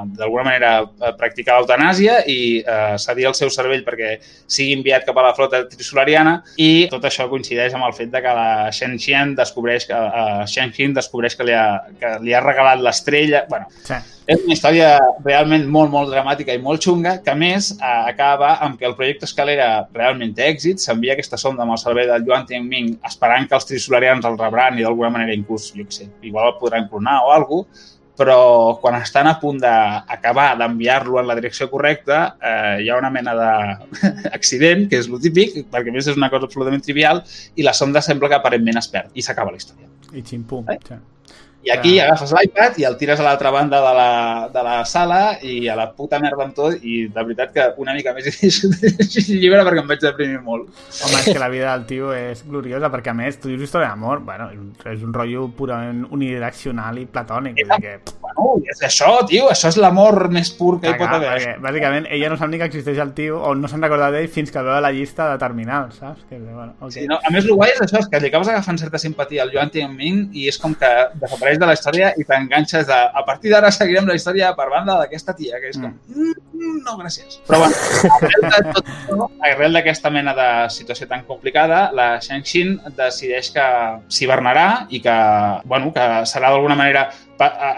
d'alguna 0.06 0.44
manera, 0.44 0.72
eh, 0.84 1.12
practicar 1.18 1.60
l'eutanàsia 1.60 2.22
i 2.28 2.40
eh, 2.62 2.98
cedir 3.02 3.28
el 3.30 3.36
seu 3.38 3.50
cervell 3.54 3.84
perquè 3.88 4.16
sigui 4.48 4.74
enviat 4.78 5.06
cap 5.06 5.18
a 5.18 5.28
la 5.30 5.34
flota 5.38 5.64
trisolariana 5.70 6.38
i 6.58 6.88
tot 6.92 7.04
això 7.08 7.28
coincideix 7.30 7.74
amb 7.78 7.86
el 7.90 7.94
fet 7.98 8.12
de 8.12 8.22
que 8.22 8.34
la 8.38 8.70
Shen 8.72 8.98
Xian 9.00 9.36
descobreix 9.36 9.86
que, 9.90 9.94
eh, 9.94 10.46
Shen 10.48 10.72
Xin 10.76 10.94
descobreix 10.98 11.36
que 11.36 11.48
li 11.48 11.54
ha, 11.54 11.68
que 12.00 12.18
li 12.24 12.34
ha 12.34 12.42
regalat 12.44 12.80
l'estrella. 12.82 13.46
Bueno, 13.50 13.68
Sí. 13.84 13.94
és 14.32 14.40
una 14.46 14.54
història 14.54 14.90
realment 15.26 15.66
molt, 15.68 15.90
molt 15.92 16.10
dramàtica 16.14 16.54
i 16.54 16.60
molt 16.62 16.82
xunga, 16.82 17.18
que 17.24 17.32
a 17.32 17.36
més 17.36 17.72
eh, 17.72 18.10
acaba 18.12 18.54
amb 18.64 18.78
que 18.80 18.86
el 18.86 18.96
projecte 18.96 19.26
Escalera 19.26 19.88
realment 19.94 20.34
té 20.38 20.48
èxit, 20.48 20.80
s'envia 20.80 21.14
aquesta 21.14 21.38
sonda 21.38 21.64
amb 21.64 21.74
el 21.76 21.78
servei 21.82 22.08
del 22.08 22.24
Yuan 22.26 22.46
Tianming 22.46 22.94
esperant 23.08 23.48
que 23.50 23.56
els 23.58 23.66
trisolarians 23.66 24.26
el 24.26 24.38
rebran 24.38 24.80
i 24.80 24.84
d'alguna 24.86 25.10
manera 25.10 25.34
inclús, 25.36 25.72
jo 25.76 25.84
què 25.84 25.92
sé, 25.92 26.08
igual 26.22 26.54
el 26.54 26.60
podran 26.60 26.88
clonar 26.88 27.20
o 27.26 27.32
alguna 27.34 27.66
cosa, 27.66 27.98
però 28.22 28.78
quan 28.82 29.00
estan 29.02 29.26
a 29.32 29.38
punt 29.42 29.58
d'acabar 29.64 30.52
d'enviar-lo 30.60 31.18
en 31.22 31.30
la 31.30 31.36
direcció 31.40 31.68
correcta 31.72 32.20
eh, 32.38 32.84
hi 32.84 32.90
ha 32.92 33.00
una 33.00 33.10
mena 33.14 33.34
d'accident, 33.34 34.86
que 34.92 35.00
és 35.02 35.10
lo 35.10 35.18
típic, 35.22 35.64
perquè 35.74 35.90
a 35.90 35.96
més 35.96 36.10
és 36.12 36.20
una 36.20 36.30
cosa 36.34 36.46
absolutament 36.46 36.86
trivial, 36.86 37.24
i 37.58 37.66
la 37.66 37.74
sonda 37.78 38.04
sembla 38.06 38.30
que 38.30 38.38
aparentment 38.38 38.78
es 38.82 38.92
perd, 38.94 39.10
i 39.18 39.26
s'acaba 39.26 39.54
la 39.54 39.62
història. 39.62 39.90
I 40.14 40.22
ximpum. 40.28 40.70
Eh? 40.70 40.78
Sí. 40.86 41.00
I 41.64 41.70
aquí 41.70 42.00
Ah. 42.00 42.06
agafes 42.08 42.32
l'iPad 42.34 42.78
i 42.82 42.86
el 42.88 42.96
tires 42.98 43.20
a 43.20 43.24
l'altra 43.24 43.52
banda 43.54 43.78
de 43.84 43.94
la, 43.94 44.50
de 44.54 44.64
la 44.66 44.76
sala 44.86 45.38
i 45.46 45.68
a 45.70 45.76
la 45.78 45.92
puta 45.94 46.18
merda 46.20 46.44
amb 46.48 46.56
tot 46.58 46.74
i 46.82 47.08
de 47.08 47.24
veritat 47.24 47.52
que 47.54 47.68
una 47.84 47.94
mica 47.94 48.14
més 48.18 48.26
llegir 48.42 49.36
el 49.36 49.42
llibre 49.44 49.62
perquè 49.68 49.84
em 49.84 49.88
vaig 49.92 50.02
deprimir 50.02 50.40
molt. 50.42 50.72
Home, 51.06 51.20
és 51.20 51.28
que 51.30 51.40
la 51.40 51.50
vida 51.54 51.72
del 51.76 51.86
tio 51.86 52.14
és 52.18 52.42
gloriosa, 52.48 52.90
perquè 52.94 53.12
a 53.14 53.16
més, 53.18 53.38
tu 53.40 53.52
dius 53.52 53.62
història 53.68 53.92
d'amor, 53.92 54.24
bueno, 54.26 54.50
és 54.90 55.04
un 55.06 55.14
rotllo 55.14 55.48
purament 55.58 56.06
unidireccional 56.10 56.98
i 56.98 57.06
platònic, 57.06 57.56
dir 57.62 57.80
que... 57.84 57.94
bueno, 58.24 58.56
és 58.72 58.82
això, 58.88 59.12
tio, 59.30 59.50
això 59.54 59.70
és 59.70 59.78
l'amor 59.78 60.30
més 60.34 60.50
pur 60.58 60.80
que 60.82 60.90
hi 60.90 60.98
pot 60.98 61.14
haver. 61.14 61.30
perquè, 61.36 61.56
bàsicament, 61.62 62.08
ella 62.10 62.30
no 62.34 62.38
sap 62.42 62.50
ni 62.50 62.58
que 62.62 62.70
existeix 62.72 62.98
el 63.04 63.14
tio 63.18 63.38
o 63.42 63.54
no 63.56 63.70
se'n 63.70 63.84
recorda 63.86 64.10
d'ell 64.16 64.30
fins 64.32 64.50
que 64.52 64.66
veu 64.66 64.80
la 64.82 64.92
llista 64.96 65.30
de 65.32 65.38
terminals, 65.42 66.00
saps? 66.02 66.26
Que, 66.30 66.40
bueno, 66.40 66.74
okay. 66.80 67.02
Sí, 67.04 67.08
no? 67.08 67.20
A 67.22 67.30
més, 67.34 67.46
el 67.46 67.54
guai 67.54 67.76
és 67.76 67.82
això, 67.86 68.02
és 68.02 68.10
que 68.10 68.20
li 68.24 68.32
acabes 68.32 68.50
agafant 68.50 68.80
certa 68.82 68.98
simpatia 69.02 69.44
al 69.44 69.52
Yuan 69.54 69.70
Tianming 69.70 70.30
i 70.34 70.48
és 70.50 70.58
com 70.62 70.74
que 70.74 70.90
desapareix 71.22 71.51
de 71.60 71.68
la 71.68 71.76
història 71.78 72.14
i 72.18 72.26
t'enganxes 72.28 72.88
de... 72.88 73.00
A 73.22 73.24
partir 73.28 73.52
d'ara 73.52 73.72
seguirem 73.74 74.08
la 74.08 74.16
història 74.20 74.54
per 74.58 74.70
banda 74.72 75.00
d'aquesta 75.02 75.36
tia, 75.38 75.60
que 75.60 75.74
és 75.74 75.80
com... 75.80 75.92
Mm. 76.16 76.51
No, 76.62 76.96
gràcies. 77.00 77.40
Però 77.48 77.60
bueno, 77.62 79.30
arrel 79.42 79.74
de 79.74 79.82
d'aquesta 79.82 80.12
mena 80.14 80.34
de 80.38 80.48
situació 80.74 81.08
tan 81.10 81.24
complicada, 81.26 81.90
la 81.98 82.20
Shang-Xin 82.22 82.78
decideix 82.98 83.50
que 83.56 83.66
s'hivernarà 84.14 84.86
i 84.94 85.02
que, 85.02 85.18
bueno, 85.66 85.92
que 85.96 86.06
serà 86.30 86.52
d'alguna 86.54 86.78
manera 86.78 87.10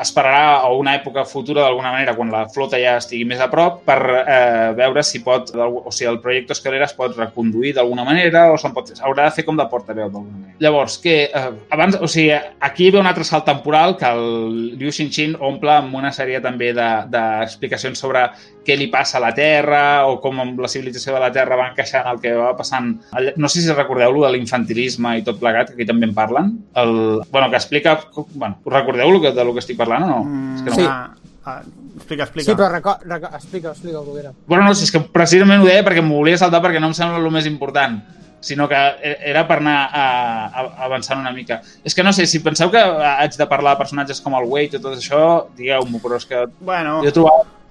esperarà 0.04 0.58
a 0.60 0.70
una 0.76 0.92
època 0.98 1.24
futura 1.24 1.62
d'alguna 1.64 1.94
manera 1.94 2.16
quan 2.18 2.28
la 2.34 2.42
flota 2.52 2.76
ja 2.82 2.98
estigui 3.00 3.24
més 3.24 3.40
a 3.40 3.46
prop 3.48 3.78
per 3.88 3.96
eh, 4.28 4.74
veure 4.76 5.04
si 5.08 5.22
pot, 5.24 5.54
o 5.56 5.92
sigui, 5.92 6.10
el 6.12 6.20
projecte 6.20 6.52
Escalera 6.52 6.84
es 6.90 6.96
pot 6.98 7.16
reconduir 7.16 7.72
d'alguna 7.78 8.04
manera 8.04 8.50
o 8.52 8.58
se'n 8.60 8.74
pot, 8.76 8.92
haurà 9.00 9.30
de 9.30 9.36
fer 9.38 9.46
com 9.48 9.56
de 9.56 9.64
portaveu 9.72 10.10
d'alguna 10.10 10.36
manera. 10.36 10.58
Llavors, 10.60 10.98
que 11.00 11.16
eh, 11.32 11.46
abans, 11.72 11.96
o 11.96 12.10
sigui, 12.12 12.34
aquí 12.60 12.90
ve 12.92 13.00
un 13.00 13.08
altre 13.08 13.24
salt 13.24 13.48
temporal 13.48 13.96
que 13.96 14.12
el 14.12 14.76
Liu 14.82 14.92
Xinxin 14.92 15.38
omple 15.40 15.72
amb 15.78 15.96
una 15.96 16.12
sèrie 16.12 16.44
també 16.44 16.74
de- 16.76 16.92
d'explicacions 17.14 18.04
sobre 18.04 18.28
què 18.66 18.78
li 18.80 18.88
passa 18.92 19.18
a 19.20 19.24
la 19.24 19.34
Terra 19.36 19.84
o 20.08 20.18
com 20.24 20.40
amb 20.44 20.62
la 20.64 20.70
civilització 20.72 21.16
de 21.16 21.22
la 21.24 21.32
Terra 21.36 21.58
va 21.60 21.68
encaixant 21.72 22.08
el 22.10 22.22
que 22.24 22.34
va 22.38 22.54
passant. 22.58 22.94
No 23.36 23.52
sé 23.52 23.64
si 23.64 23.76
recordeu-lo 23.76 24.24
de 24.26 24.32
l'infantilisme 24.36 25.18
i 25.20 25.26
tot 25.28 25.40
plegat, 25.42 25.74
que 25.74 25.82
aquí 25.82 25.90
també 25.90 26.10
en 26.10 26.16
parlen. 26.16 26.54
El, 26.80 26.96
bueno, 27.32 27.50
que 27.52 27.60
explica... 27.60 28.00
Bueno, 28.34 28.60
recordeu 28.66 29.12
lo 29.12 29.22
que, 29.22 29.34
de 29.36 29.46
lo 29.46 29.54
que 29.54 29.64
estic 29.64 29.80
parlant 29.80 30.08
o 30.08 30.12
no? 30.14 30.24
Mm, 30.24 30.56
és 30.56 30.64
que 30.64 30.72
no. 30.72 30.80
Sí. 30.80 30.88
ah, 30.88 31.14
ah, 31.46 31.62
explica, 31.98 32.28
explica. 32.30 32.50
Sí, 32.50 32.58
però 32.58 32.72
reco 32.72 32.98
reco 33.04 33.32
explica, 33.36 33.76
explica, 33.76 34.00
Boguera. 34.00 34.34
Bueno, 34.48 34.66
no, 34.66 34.76
si 34.76 34.88
és 34.88 34.96
que 34.96 35.04
precisament 35.14 35.64
ho 35.64 35.70
deia 35.70 35.86
perquè 35.86 36.04
m'ho 36.04 36.24
volia 36.24 36.40
saltar 36.40 36.64
perquè 36.64 36.82
no 36.84 36.92
em 36.92 36.98
sembla 36.98 37.22
el 37.22 37.32
més 37.34 37.50
important 37.50 38.02
sinó 38.44 38.68
que 38.68 38.76
e- 38.76 39.18
era 39.32 39.46
per 39.48 39.62
anar 39.62 39.88
a, 39.88 40.06
a, 40.52 40.64
avançant 40.86 41.22
una 41.22 41.32
mica. 41.32 41.62
És 41.84 41.96
que 41.96 42.04
no 42.04 42.12
sé, 42.12 42.26
si 42.28 42.42
penseu 42.44 42.70
que 42.70 42.82
haig 42.82 43.38
de 43.40 43.48
parlar 43.48 43.78
de 43.78 43.84
personatges 43.86 44.20
com 44.22 44.36
el 44.36 44.50
Wade 44.52 44.80
i 44.80 44.84
tot 44.84 44.98
això, 44.98 45.22
digueu-m'ho, 45.56 46.02
però 46.04 46.20
és 46.20 46.28
que 46.28 46.44
Bueno, 46.60 47.00
jo 47.06 47.14
que 47.14 47.24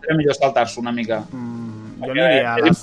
era 0.06 0.16
millor 0.18 0.34
saltar-se 0.39 0.81
una 0.81 0.92
mica. 0.92 1.22
mm, 1.31 2.02
jo 2.02 2.10
aniria 2.12 2.55
a 2.55 2.58
les... 2.64 2.82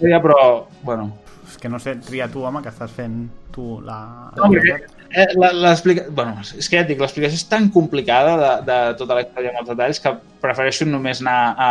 la 0.00 0.20
però, 0.22 0.66
bueno... 0.82 1.12
És 1.46 1.60
que 1.62 1.68
no 1.70 1.78
sé, 1.78 1.92
tria 2.02 2.26
tu, 2.28 2.42
home, 2.44 2.58
que 2.60 2.68
estàs 2.72 2.90
fent 2.90 3.28
tu 3.54 3.78
la... 3.80 3.96
No, 4.36 4.48
perquè, 4.50 4.74
eh, 5.14 5.26
la- 5.38 5.52
l'explica... 5.54 6.02
Bueno, 6.10 6.34
és 6.42 6.66
que 6.68 6.74
ja 6.76 6.82
et 6.82 6.88
dic, 6.90 6.98
l'explicació 7.00 7.38
és 7.38 7.44
tan 7.48 7.68
complicada 7.72 8.32
de, 8.40 8.50
de 8.66 8.78
tota 8.98 9.14
la 9.14 9.22
història 9.22 9.52
amb 9.54 9.60
els 9.62 9.70
detalls 9.70 10.02
que 10.02 10.12
prefereixo 10.42 10.86
només 10.88 11.20
anar 11.22 11.38
a, 11.56 11.68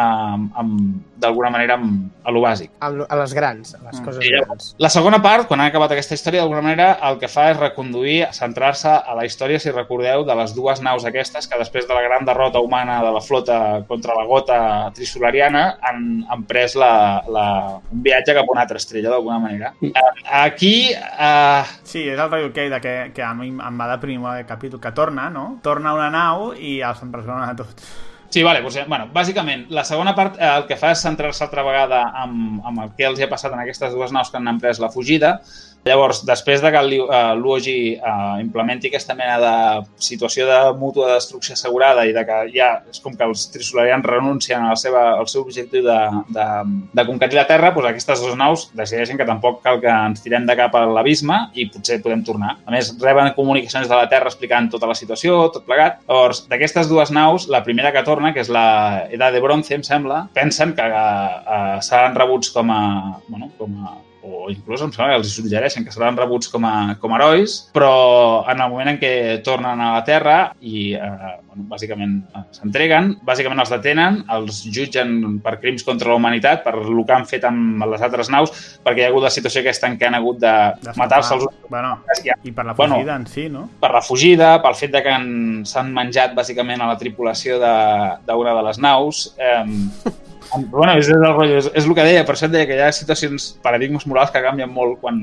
amb, 0.62 1.02
d'alguna 1.22 1.52
manera 1.54 1.78
amb, 1.80 2.10
a 2.26 2.34
lo 2.34 2.42
bàsic. 2.44 2.72
A, 2.84 2.90
a 2.90 3.20
les 3.22 3.36
grans, 3.38 3.76
a 3.78 3.82
les 3.86 4.02
coses 4.06 4.26
I 4.26 4.34
grans. 4.36 4.72
La 4.82 4.92
segona 4.94 5.22
part, 5.24 5.48
quan 5.50 5.62
ha 5.64 5.70
acabat 5.72 5.96
aquesta 5.96 6.18
història, 6.18 6.44
d'alguna 6.44 6.64
manera 6.66 6.90
el 7.10 7.20
que 7.22 7.30
fa 7.32 7.50
és 7.54 7.60
reconduir, 7.60 8.18
centrar-se 8.36 8.92
a 8.92 9.16
la 9.18 9.26
història, 9.28 9.60
si 9.62 9.74
recordeu, 9.74 10.26
de 10.28 10.38
les 10.42 10.56
dues 10.58 10.82
naus 10.86 11.06
aquestes 11.08 11.48
que 11.48 11.60
després 11.62 11.88
de 11.88 11.96
la 11.96 12.04
gran 12.06 12.26
derrota 12.28 12.62
humana 12.64 13.02
de 13.06 13.14
la 13.16 13.24
flota 13.24 13.60
contra 13.88 14.18
la 14.18 14.26
gota 14.30 14.60
trisolariana 14.96 15.66
han, 15.82 16.26
han 16.30 16.46
pres 16.50 16.76
la, 16.80 17.22
la, 17.32 17.48
un 17.92 18.04
viatge 18.06 18.36
cap 18.36 18.50
a 18.50 18.56
una 18.58 18.66
altra 18.66 18.82
estrella, 18.82 19.14
d'alguna 19.14 19.40
manera. 19.40 19.74
Eh, 19.82 20.12
Aquí, 20.46 20.76
eh, 20.92 21.64
Sí, 21.84 22.02
és 22.10 22.20
el 22.20 22.30
rotllo 22.30 22.50
de 22.50 22.82
que, 22.82 23.12
que 23.16 23.24
a 23.24 23.34
mi 23.34 23.50
em 23.50 23.80
va 23.80 23.88
deprimir 23.94 24.28
el 24.34 24.46
capítol, 24.46 24.82
que 24.82 24.92
torna, 24.92 25.30
no? 25.30 25.60
Torna 25.64 25.94
una 25.96 26.10
nau 26.10 26.52
i 26.54 26.80
els 26.82 27.02
empresonen 27.06 27.48
a 27.48 27.56
tots. 27.56 28.15
Sí, 28.30 28.44
vale, 28.44 28.62
doncs, 28.62 28.76
eh, 28.82 28.86
bueno, 28.88 29.08
bàsicament, 29.14 29.68
la 29.70 29.86
segona 29.88 30.16
part 30.16 30.40
eh, 30.40 30.48
el 30.50 30.66
que 30.68 30.78
fa 30.80 30.92
és 30.96 31.04
centrar-se 31.06 31.44
altra 31.46 31.64
vegada 31.64 32.02
amb, 32.24 32.60
amb 32.66 32.84
el 32.84 32.92
que 32.98 33.08
els 33.08 33.20
hi 33.20 33.26
ha 33.26 33.32
passat 33.32 33.54
en 33.54 33.62
aquestes 33.62 33.94
dues 33.94 34.12
naus 34.12 34.32
que 34.32 34.42
han 34.42 34.52
emprès 34.52 34.82
la 34.84 34.92
fugida. 34.92 35.38
Llavors, 35.86 36.24
després 36.26 36.64
de 36.64 36.72
que 36.74 36.80
eh, 36.82 37.18
l'UOG 37.38 37.66
eh, 37.70 38.12
implementi 38.42 38.90
aquesta 38.90 39.14
mena 39.14 39.36
de 39.38 39.58
situació 40.02 40.48
de 40.50 40.56
mútua 40.80 41.12
destrucció 41.12 41.54
assegurada 41.54 42.08
i 42.10 42.14
de 42.16 42.24
que 42.26 42.38
ja 42.56 42.70
és 42.90 42.98
com 43.04 43.14
que 43.14 43.28
els 43.28 43.44
trisolarians 43.54 44.08
renuncien 44.10 44.66
al, 44.66 44.80
seva, 44.82 45.04
al 45.20 45.30
seu 45.30 45.44
objectiu 45.44 45.84
de, 45.86 45.98
de, 46.34 46.48
de 46.90 47.06
conquerir 47.06 47.38
la 47.38 47.46
Terra, 47.52 47.70
doncs 47.76 47.92
aquestes 47.92 48.24
dues 48.24 48.34
naus 48.40 48.64
decideixen 48.74 49.20
que 49.20 49.28
tampoc 49.30 49.62
cal 49.68 49.78
que 49.84 49.92
ens 49.94 50.26
tirem 50.26 50.48
de 50.50 50.56
cap 50.58 50.74
a 50.74 50.82
l'abisme 50.90 51.38
i 51.54 51.68
potser 51.70 52.00
podem 52.02 52.26
tornar. 52.26 52.56
A 52.66 52.74
més, 52.74 52.90
reben 53.06 53.30
comunicacions 53.38 53.86
de 53.86 53.94
la 53.94 54.10
Terra 54.10 54.34
explicant 54.34 54.72
tota 54.74 54.90
la 54.90 54.98
situació, 54.98 55.38
tot 55.54 55.70
plegat. 55.70 56.02
Llavors, 56.10 56.48
d'aquestes 56.50 56.90
dues 56.90 57.14
naus, 57.14 57.46
la 57.46 57.62
primera 57.68 57.94
que 57.94 58.06
torna, 58.10 58.34
que 58.34 58.42
és 58.42 58.50
la 58.50 59.06
Edad 59.14 59.38
de 59.38 59.46
Bronze, 59.46 59.78
em 59.78 59.86
sembla, 59.86 60.26
pensen 60.34 60.74
que 60.74 60.90
eh, 60.90 61.78
seran 61.86 62.18
rebuts 62.18 62.50
com 62.58 62.74
a, 62.74 62.82
bueno, 63.30 63.54
com 63.62 63.78
a 63.86 63.96
o 64.26 64.50
inclús 64.50 64.82
em 64.82 64.92
sembla 64.92 65.14
que 65.14 65.20
els 65.22 65.34
suggereixen 65.38 65.86
que 65.86 65.92
seran 65.94 66.18
rebuts 66.18 66.50
com 66.50 66.66
a, 66.66 66.96
com 67.02 67.14
a 67.14 67.20
herois, 67.20 67.58
però 67.76 68.44
en 68.52 68.62
el 68.62 68.70
moment 68.74 68.90
en 68.96 69.00
què 69.02 69.14
tornen 69.46 69.82
a 69.82 69.92
la 69.96 70.04
Terra 70.08 70.38
i, 70.62 70.94
eh, 70.98 71.36
bueno, 71.46 71.68
bàsicament 71.70 72.16
eh, 72.36 72.44
s'entreguen, 72.58 73.14
bàsicament 73.26 73.62
els 73.64 73.70
detenen, 73.76 74.24
els 74.36 74.64
jutgen 74.74 75.40
per 75.46 75.60
crims 75.62 75.86
contra 75.88 76.10
la 76.10 76.16
humanitat, 76.20 76.64
per 76.66 76.74
el 76.82 77.04
que 77.06 77.14
han 77.14 77.26
fet 77.30 77.46
amb 77.48 77.86
les 77.92 78.02
altres 78.02 78.30
naus, 78.34 78.52
perquè 78.84 79.04
hi 79.04 79.08
ha 79.08 79.12
hagut 79.14 79.24
la 79.28 79.34
situació 79.34 79.62
aquesta 79.62 79.88
en 79.92 80.00
què 80.02 80.10
han 80.10 80.18
hagut 80.20 80.42
de 80.42 80.56
matar-se 80.98 81.36
els 81.38 81.46
Bueno, 81.70 81.96
i 82.44 82.52
per 82.52 82.64
la 82.66 82.74
Bueno. 82.74 82.96
fugida 83.00 83.16
en 83.16 83.26
si, 83.28 83.48
no? 83.50 83.70
per 83.82 83.92
la 83.92 84.02
fugida, 84.02 84.62
pel 84.62 84.76
fet 84.76 84.92
de 84.92 85.02
que 85.04 85.10
han- 85.10 85.66
s'han 85.66 85.92
menjat 85.94 86.36
bàsicament 86.36 86.82
a 86.82 86.88
la 86.88 86.98
tripulació 86.98 87.58
de- 87.60 88.18
d'una 88.28 88.54
de, 88.56 88.64
les 88.64 88.78
naus. 88.80 89.34
Eh, 89.38 89.66
bueno, 90.72 90.94
és, 90.98 91.10
el 91.10 91.24
rotllo, 91.24 91.60
és, 91.60 91.70
és 91.74 91.86
el 91.86 91.96
que 91.98 92.06
deia, 92.06 92.24
per 92.28 92.36
això 92.36 92.50
deia 92.52 92.68
que 92.70 92.78
hi 92.78 92.84
ha 92.86 92.92
situacions, 92.96 93.52
paradigmes 93.64 94.06
morals 94.10 94.32
que 94.34 94.44
canvien 94.44 94.72
molt 94.72 95.00
quan, 95.02 95.20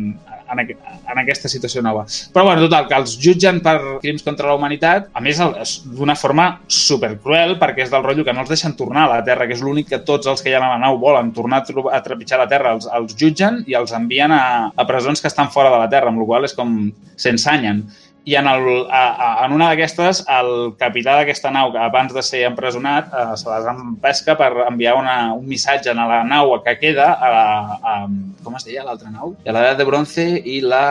en, 0.53 0.63
en 0.63 1.21
aquesta 1.23 1.51
situació 1.51 1.83
nova. 1.85 2.05
Però 2.35 2.45
bueno, 2.47 2.65
total, 2.67 2.87
que 2.91 2.99
els 2.99 3.15
jutgen 3.23 3.61
per 3.65 3.77
crims 4.03 4.25
contra 4.27 4.51
la 4.51 4.57
humanitat, 4.59 5.09
a 5.15 5.25
més 5.25 5.41
d'una 5.87 6.17
forma 6.19 6.49
supercruel, 6.67 7.57
perquè 7.63 7.87
és 7.87 7.93
del 7.93 8.05
rotllo 8.05 8.27
que 8.27 8.37
no 8.37 8.45
els 8.45 8.53
deixen 8.53 8.77
tornar 8.79 9.07
a 9.07 9.13
la 9.17 9.25
Terra, 9.27 9.49
que 9.49 9.57
és 9.57 9.65
l'únic 9.65 9.91
que 9.93 10.03
tots 10.07 10.31
els 10.31 10.45
que 10.45 10.53
hi 10.53 10.57
ha 10.57 10.63
a 10.63 10.75
la 10.75 10.81
nau 10.83 11.01
volen 11.03 11.33
tornar 11.37 11.63
a, 11.63 11.89
a 11.97 12.03
trepitjar 12.05 12.43
la 12.43 12.49
Terra, 12.51 12.77
els, 12.77 12.89
els 13.01 13.17
jutgen 13.19 13.63
i 13.67 13.79
els 13.79 13.95
envien 13.97 14.33
a, 14.35 14.45
a 14.75 14.89
presons 14.89 15.23
que 15.23 15.31
estan 15.31 15.53
fora 15.55 15.73
de 15.73 15.83
la 15.83 15.91
Terra, 15.93 16.13
amb 16.13 16.23
la 16.23 16.29
qual 16.29 16.49
és 16.49 16.57
com 16.59 16.79
s'ensanyen 17.17 17.87
i 18.25 18.37
en, 18.39 18.47
el, 18.47 18.67
a, 18.87 19.03
a, 19.11 19.47
en 19.47 19.55
una 19.57 19.71
d'aquestes 19.73 20.23
el 20.31 20.51
capità 20.79 21.17
d'aquesta 21.19 21.51
nau 21.55 21.73
que 21.75 21.81
abans 21.83 22.13
de 22.15 22.23
ser 22.23 22.45
empresonat 22.47 23.09
eh, 23.11 23.25
se 23.41 23.49
les 23.51 23.67
empesca 23.73 24.37
per 24.39 24.51
enviar 24.69 24.95
una, 25.01 25.17
un 25.35 25.49
missatge 25.49 25.91
a 25.91 25.97
la 25.97 26.21
nau 26.27 26.55
que 26.63 26.77
queda 26.79 27.13
a, 27.15 27.33
la, 27.35 27.47
a, 27.83 27.97
com 28.45 28.55
es 28.59 28.69
deia 28.69 28.85
l'altra 28.87 29.11
nau? 29.11 29.35
A 29.47 29.57
l'edat 29.57 29.81
de 29.81 29.89
bronze 29.89 30.29
i 30.45 30.61
la... 30.63 30.85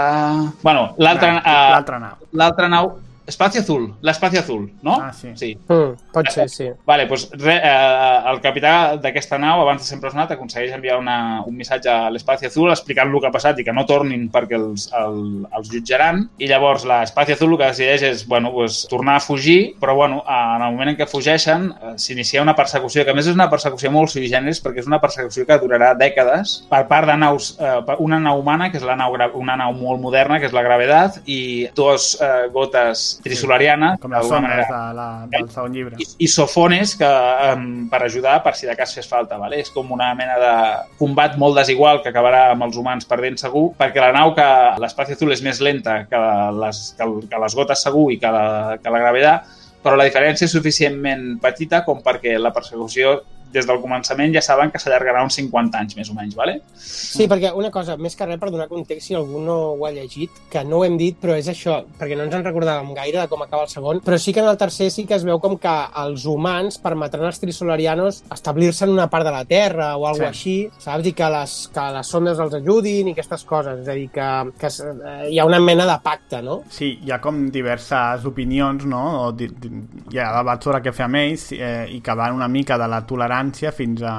Bueno, 0.62 0.92
l'altra 0.98 1.38
L'altra 1.42 2.00
nau. 2.04 2.20
l'altra 2.34 2.68
nau 2.68 2.92
Espacio 3.32 3.62
Azul, 3.62 3.88
l'Espacio 4.04 4.42
Azul, 4.42 4.66
no? 4.84 4.98
Ah, 5.00 5.14
sí. 5.14 5.32
sí. 5.40 5.52
Mm, 5.70 5.96
pot 6.12 6.28
ser, 6.34 6.48
sí. 6.52 6.68
Vale, 6.86 7.08
doncs 7.08 7.30
re, 7.40 7.56
eh, 7.58 8.32
el 8.32 8.42
capità 8.44 8.74
d'aquesta 9.02 9.40
nau, 9.40 9.64
abans 9.64 9.82
de 9.82 9.88
ser 9.88 9.98
empresonat, 9.98 10.34
aconsegueix 10.36 10.74
enviar 10.76 10.98
una, 11.00 11.18
un 11.48 11.56
missatge 11.56 11.90
a 11.92 12.10
l'Espacio 12.12 12.52
Azul 12.52 12.74
explicant 12.74 13.12
el 13.12 13.24
que 13.24 13.30
ha 13.30 13.34
passat 13.34 13.62
i 13.62 13.66
que 13.68 13.76
no 13.76 13.86
tornin 13.88 14.28
perquè 14.34 14.60
els, 14.60 14.90
el, 14.98 15.22
els 15.48 15.72
jutjaran. 15.72 16.26
I 16.44 16.50
llavors 16.52 16.84
l'Espacio 16.88 17.38
Azul 17.38 17.56
el 17.56 17.62
que 17.62 17.72
decideix 17.72 18.06
és 18.10 18.26
bueno, 18.28 18.52
pues, 18.52 18.82
tornar 18.92 19.16
a 19.20 19.24
fugir, 19.24 19.78
però 19.80 19.96
bueno, 19.96 20.22
en 20.28 20.66
el 20.68 20.76
moment 20.76 20.92
en 20.92 21.00
què 21.00 21.08
fugeixen 21.10 21.70
eh, 21.72 21.94
s'inicia 22.02 22.44
una 22.44 22.58
persecució, 22.58 23.06
que 23.08 23.16
a 23.16 23.18
més 23.18 23.32
és 23.32 23.38
una 23.38 23.50
persecució 23.52 23.94
molt 23.96 24.12
sui 24.12 24.28
generis 24.32 24.60
perquè 24.64 24.84
és 24.84 24.92
una 24.92 25.00
persecució 25.04 25.48
que 25.48 25.60
durarà 25.62 25.94
dècades 25.98 26.58
per 26.72 26.84
part 26.92 27.08
de 27.08 27.18
naus, 27.22 27.54
eh, 27.60 27.78
una 28.04 28.20
nau 28.20 28.44
humana, 28.44 28.72
que 28.72 28.82
és 28.82 28.88
la 28.88 28.98
nau, 29.00 29.16
una 29.40 29.58
nau 29.64 29.76
molt 29.78 30.04
moderna, 30.04 30.40
que 30.40 30.52
és 30.52 30.56
la 30.56 30.66
Gravedad, 30.68 31.22
i 31.26 31.70
dos 31.78 32.14
eh, 32.20 32.48
gotes 32.52 33.21
trisolariana, 33.24 33.94
Com 34.02 34.14
les 34.16 34.30
manera, 34.32 34.66
de 34.70 34.94
la, 34.98 35.08
del 35.32 35.50
segon 35.54 35.76
llibre. 35.76 35.96
i, 36.02 36.08
i 36.26 36.28
sofones 36.32 36.96
que, 37.00 37.10
um, 37.52 37.88
per 37.92 38.02
ajudar 38.06 38.40
per 38.44 38.56
si 38.58 38.70
de 38.70 38.76
cas 38.76 38.94
fes 38.98 39.08
falta. 39.10 39.38
Vale? 39.42 39.62
És 39.62 39.72
com 39.74 39.92
una 39.92 40.12
mena 40.18 40.38
de 40.42 40.54
combat 41.00 41.38
molt 41.42 41.58
desigual 41.58 42.02
que 42.04 42.12
acabarà 42.12 42.52
amb 42.52 42.68
els 42.68 42.78
humans 42.78 43.08
perdent 43.10 43.38
segur, 43.42 43.72
perquè 43.80 44.04
la 44.04 44.12
nau 44.16 44.36
que 44.38 44.48
l'espai 44.82 45.16
azul 45.16 45.32
és 45.34 45.42
més 45.46 45.62
lenta 45.62 46.06
que 46.10 46.22
les, 46.62 46.84
que, 46.98 47.10
que 47.30 47.44
les 47.46 47.56
gotes 47.58 47.84
segur 47.84 48.12
i 48.14 48.20
que 48.22 48.32
la, 48.32 48.78
que 48.82 48.94
la 48.94 49.04
gravetat, 49.04 49.60
però 49.82 49.98
la 49.98 50.06
diferència 50.06 50.46
és 50.46 50.54
suficientment 50.54 51.40
petita 51.42 51.84
com 51.86 52.04
perquè 52.06 52.38
la 52.38 52.54
persecució 52.54 53.22
des 53.54 53.68
del 53.68 53.80
començament 53.82 54.34
ja 54.34 54.42
saben 54.42 54.72
que 54.72 54.80
s'allargarà 54.80 55.24
uns 55.24 55.36
50 55.36 55.78
anys, 55.80 55.96
més 55.98 56.10
o 56.10 56.14
menys, 56.14 56.36
vale? 56.36 56.62
Sí, 56.76 57.28
perquè 57.28 57.52
una 57.56 57.70
cosa, 57.72 57.98
més 57.98 58.16
que 58.16 58.26
res 58.26 58.40
per 58.40 58.50
donar 58.52 58.68
context, 58.70 59.08
si 59.08 59.16
algú 59.16 59.40
no 59.44 59.56
ho 59.76 59.86
ha 59.86 59.92
llegit, 59.92 60.32
que 60.50 60.64
no 60.64 60.78
ho 60.80 60.86
hem 60.86 60.98
dit, 60.98 61.18
però 61.22 61.36
és 61.38 61.48
això, 61.52 61.82
perquè 62.00 62.16
no 62.18 62.24
ens 62.24 62.34
en 62.36 62.44
recordàvem 62.46 62.94
gaire 62.96 63.20
de 63.22 63.28
com 63.28 63.42
acaba 63.44 63.64
el 63.64 63.70
segon, 63.70 64.02
però 64.06 64.18
sí 64.18 64.34
que 64.34 64.40
en 64.42 64.48
el 64.48 64.58
tercer 64.58 64.90
sí 64.92 65.06
que 65.06 65.16
es 65.16 65.24
veu 65.28 65.40
com 65.40 65.58
que 65.58 65.76
els 66.04 66.26
humans 66.26 66.78
permetran 66.82 67.26
als 67.26 67.40
trisolarianos 67.40 68.24
establir-se 68.32 68.86
en 68.86 68.92
una 68.92 69.10
part 69.10 69.26
de 69.26 69.32
la 69.32 69.46
Terra 69.46 69.96
o 69.98 70.08
alguna 70.08 70.32
Sí. 70.34 70.70
així, 70.70 70.72
saps? 70.80 71.06
I 71.08 71.14
que 71.14 71.30
les, 71.30 71.70
que 71.74 71.86
les 71.94 72.08
sondes 72.08 72.40
els 72.40 72.54
ajudin 72.54 73.08
i 73.08 73.12
aquestes 73.12 73.44
coses. 73.44 73.80
És 73.82 73.88
a 73.88 73.94
dir, 73.94 74.10
que, 74.10 74.52
que 74.60 74.68
es- 74.68 74.80
eh, 74.82 75.30
hi 75.32 75.40
ha 75.40 75.46
una 75.46 75.60
mena 75.60 75.86
de 75.86 75.98
pacte, 76.04 76.42
no? 76.42 76.62
Sí, 76.70 77.00
hi 77.04 77.12
ha 77.12 77.20
com 77.20 77.50
diverses 77.52 78.26
opinions, 78.26 78.86
no? 78.86 79.28
O 79.28 79.36
hi 79.38 80.18
ha 80.20 80.32
debat 80.38 80.64
sobre 80.64 80.82
què 80.82 80.94
fer 80.94 81.06
amb 81.06 81.16
ells 81.16 81.52
eh, 81.54 81.88
i 81.92 82.02
que 82.02 82.14
van 82.16 82.34
una 82.36 82.48
mica 82.48 82.78
de 82.78 82.88
la 82.88 83.02
tolerància 83.06 83.41
fins 83.72 84.02
a 84.04 84.16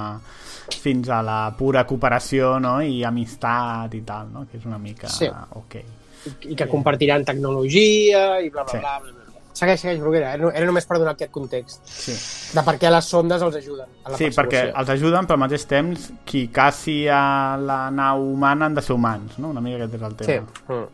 fins 0.82 1.08
a 1.08 1.22
la 1.22 1.54
pura 1.58 1.84
cooperació 1.86 2.58
no? 2.60 2.80
i 2.80 3.02
amistat 3.04 3.94
i 3.94 4.00
tal, 4.02 4.28
no? 4.32 4.46
que 4.50 4.56
és 4.58 4.64
una 4.66 4.78
mica 4.78 5.08
Sí. 5.08 5.28
ok. 5.50 5.74
I, 6.26 6.52
i 6.52 6.54
que 6.54 6.66
compartiran 6.70 7.24
tecnologia 7.24 8.40
i 8.40 8.48
bla, 8.50 8.62
bla, 8.62 8.72
Sí. 8.72 8.78
bla, 8.78 8.98
bla, 9.00 9.12
bla. 9.12 9.18
Segueix, 9.52 9.80
segueix, 9.82 9.98
Bruguera. 10.00 10.32
Era, 10.32 10.48
era 10.56 10.64
només 10.66 10.86
per 10.88 10.96
donar 10.96 11.12
aquest 11.12 11.30
context 11.30 11.82
Sí, 11.84 12.14
de 12.56 12.62
per 12.64 12.78
què 12.80 12.88
les 12.90 13.04
sondes 13.04 13.42
els 13.42 13.56
ajuden 13.58 13.86
a 14.04 14.10
la 14.10 14.16
sí 14.16 14.30
perquè 14.32 14.62
els 14.72 14.88
ajuden, 14.94 15.26
però 15.26 15.36
al 15.36 15.42
mateix 15.44 15.66
temps 15.68 16.06
qui 16.24 16.46
caci 16.48 17.06
a 17.12 17.58
la 17.60 17.90
nau 17.90 18.22
humana 18.32 18.66
han 18.66 18.74
de 18.74 18.80
ser 18.82 18.94
humans, 18.96 19.36
no? 19.38 19.50
Una 19.50 19.60
mica 19.60 19.84
aquest 19.84 19.94
és 19.98 20.02
el 20.08 20.12
Sí. 20.12 20.24
tema. 20.24 20.46
Mm. 20.68 20.88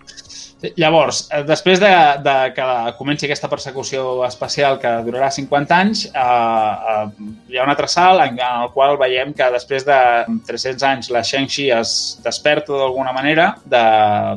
Llavors, 0.76 1.28
eh, 1.30 1.44
després 1.46 1.78
de, 1.78 1.90
de 2.24 2.36
que 2.56 2.66
comenci 2.98 3.28
aquesta 3.28 3.50
persecució 3.50 4.24
espacial 4.26 4.78
que 4.82 4.90
durarà 5.06 5.30
50 5.34 5.76
anys, 5.76 6.04
eh, 6.08 6.18
eh, 6.18 7.28
hi 7.52 7.58
ha 7.58 7.66
un 7.66 7.72
altre 7.72 7.88
salt 7.90 8.24
en, 8.24 8.40
en 8.40 8.64
el 8.64 8.72
qual 8.74 8.98
veiem 9.00 9.32
que 9.38 9.50
després 9.54 9.86
de 9.86 9.98
300 10.48 10.86
anys 10.90 11.10
la 11.14 11.22
Shang-Chi 11.22 11.68
es 11.78 11.92
desperta 12.24 12.74
d'alguna 12.74 13.14
manera 13.14 13.52
de, 13.64 13.84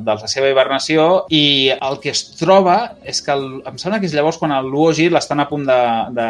de 0.05 0.17
la 0.21 0.31
seva 0.31 0.51
hibernació 0.51 1.25
i 1.33 1.71
el 1.73 1.99
que 2.03 2.13
es 2.13 2.23
troba 2.39 2.77
és 3.01 3.23
que 3.25 3.33
el, 3.33 3.47
em 3.67 3.81
sembla 3.81 3.99
que 4.01 4.09
és 4.09 4.15
llavors 4.15 4.37
quan 4.41 4.53
el 4.55 4.69
Luoji 4.69 5.09
l'estan 5.09 5.41
a 5.41 5.47
punt 5.49 5.65
de, 5.67 5.81
de 6.17 6.27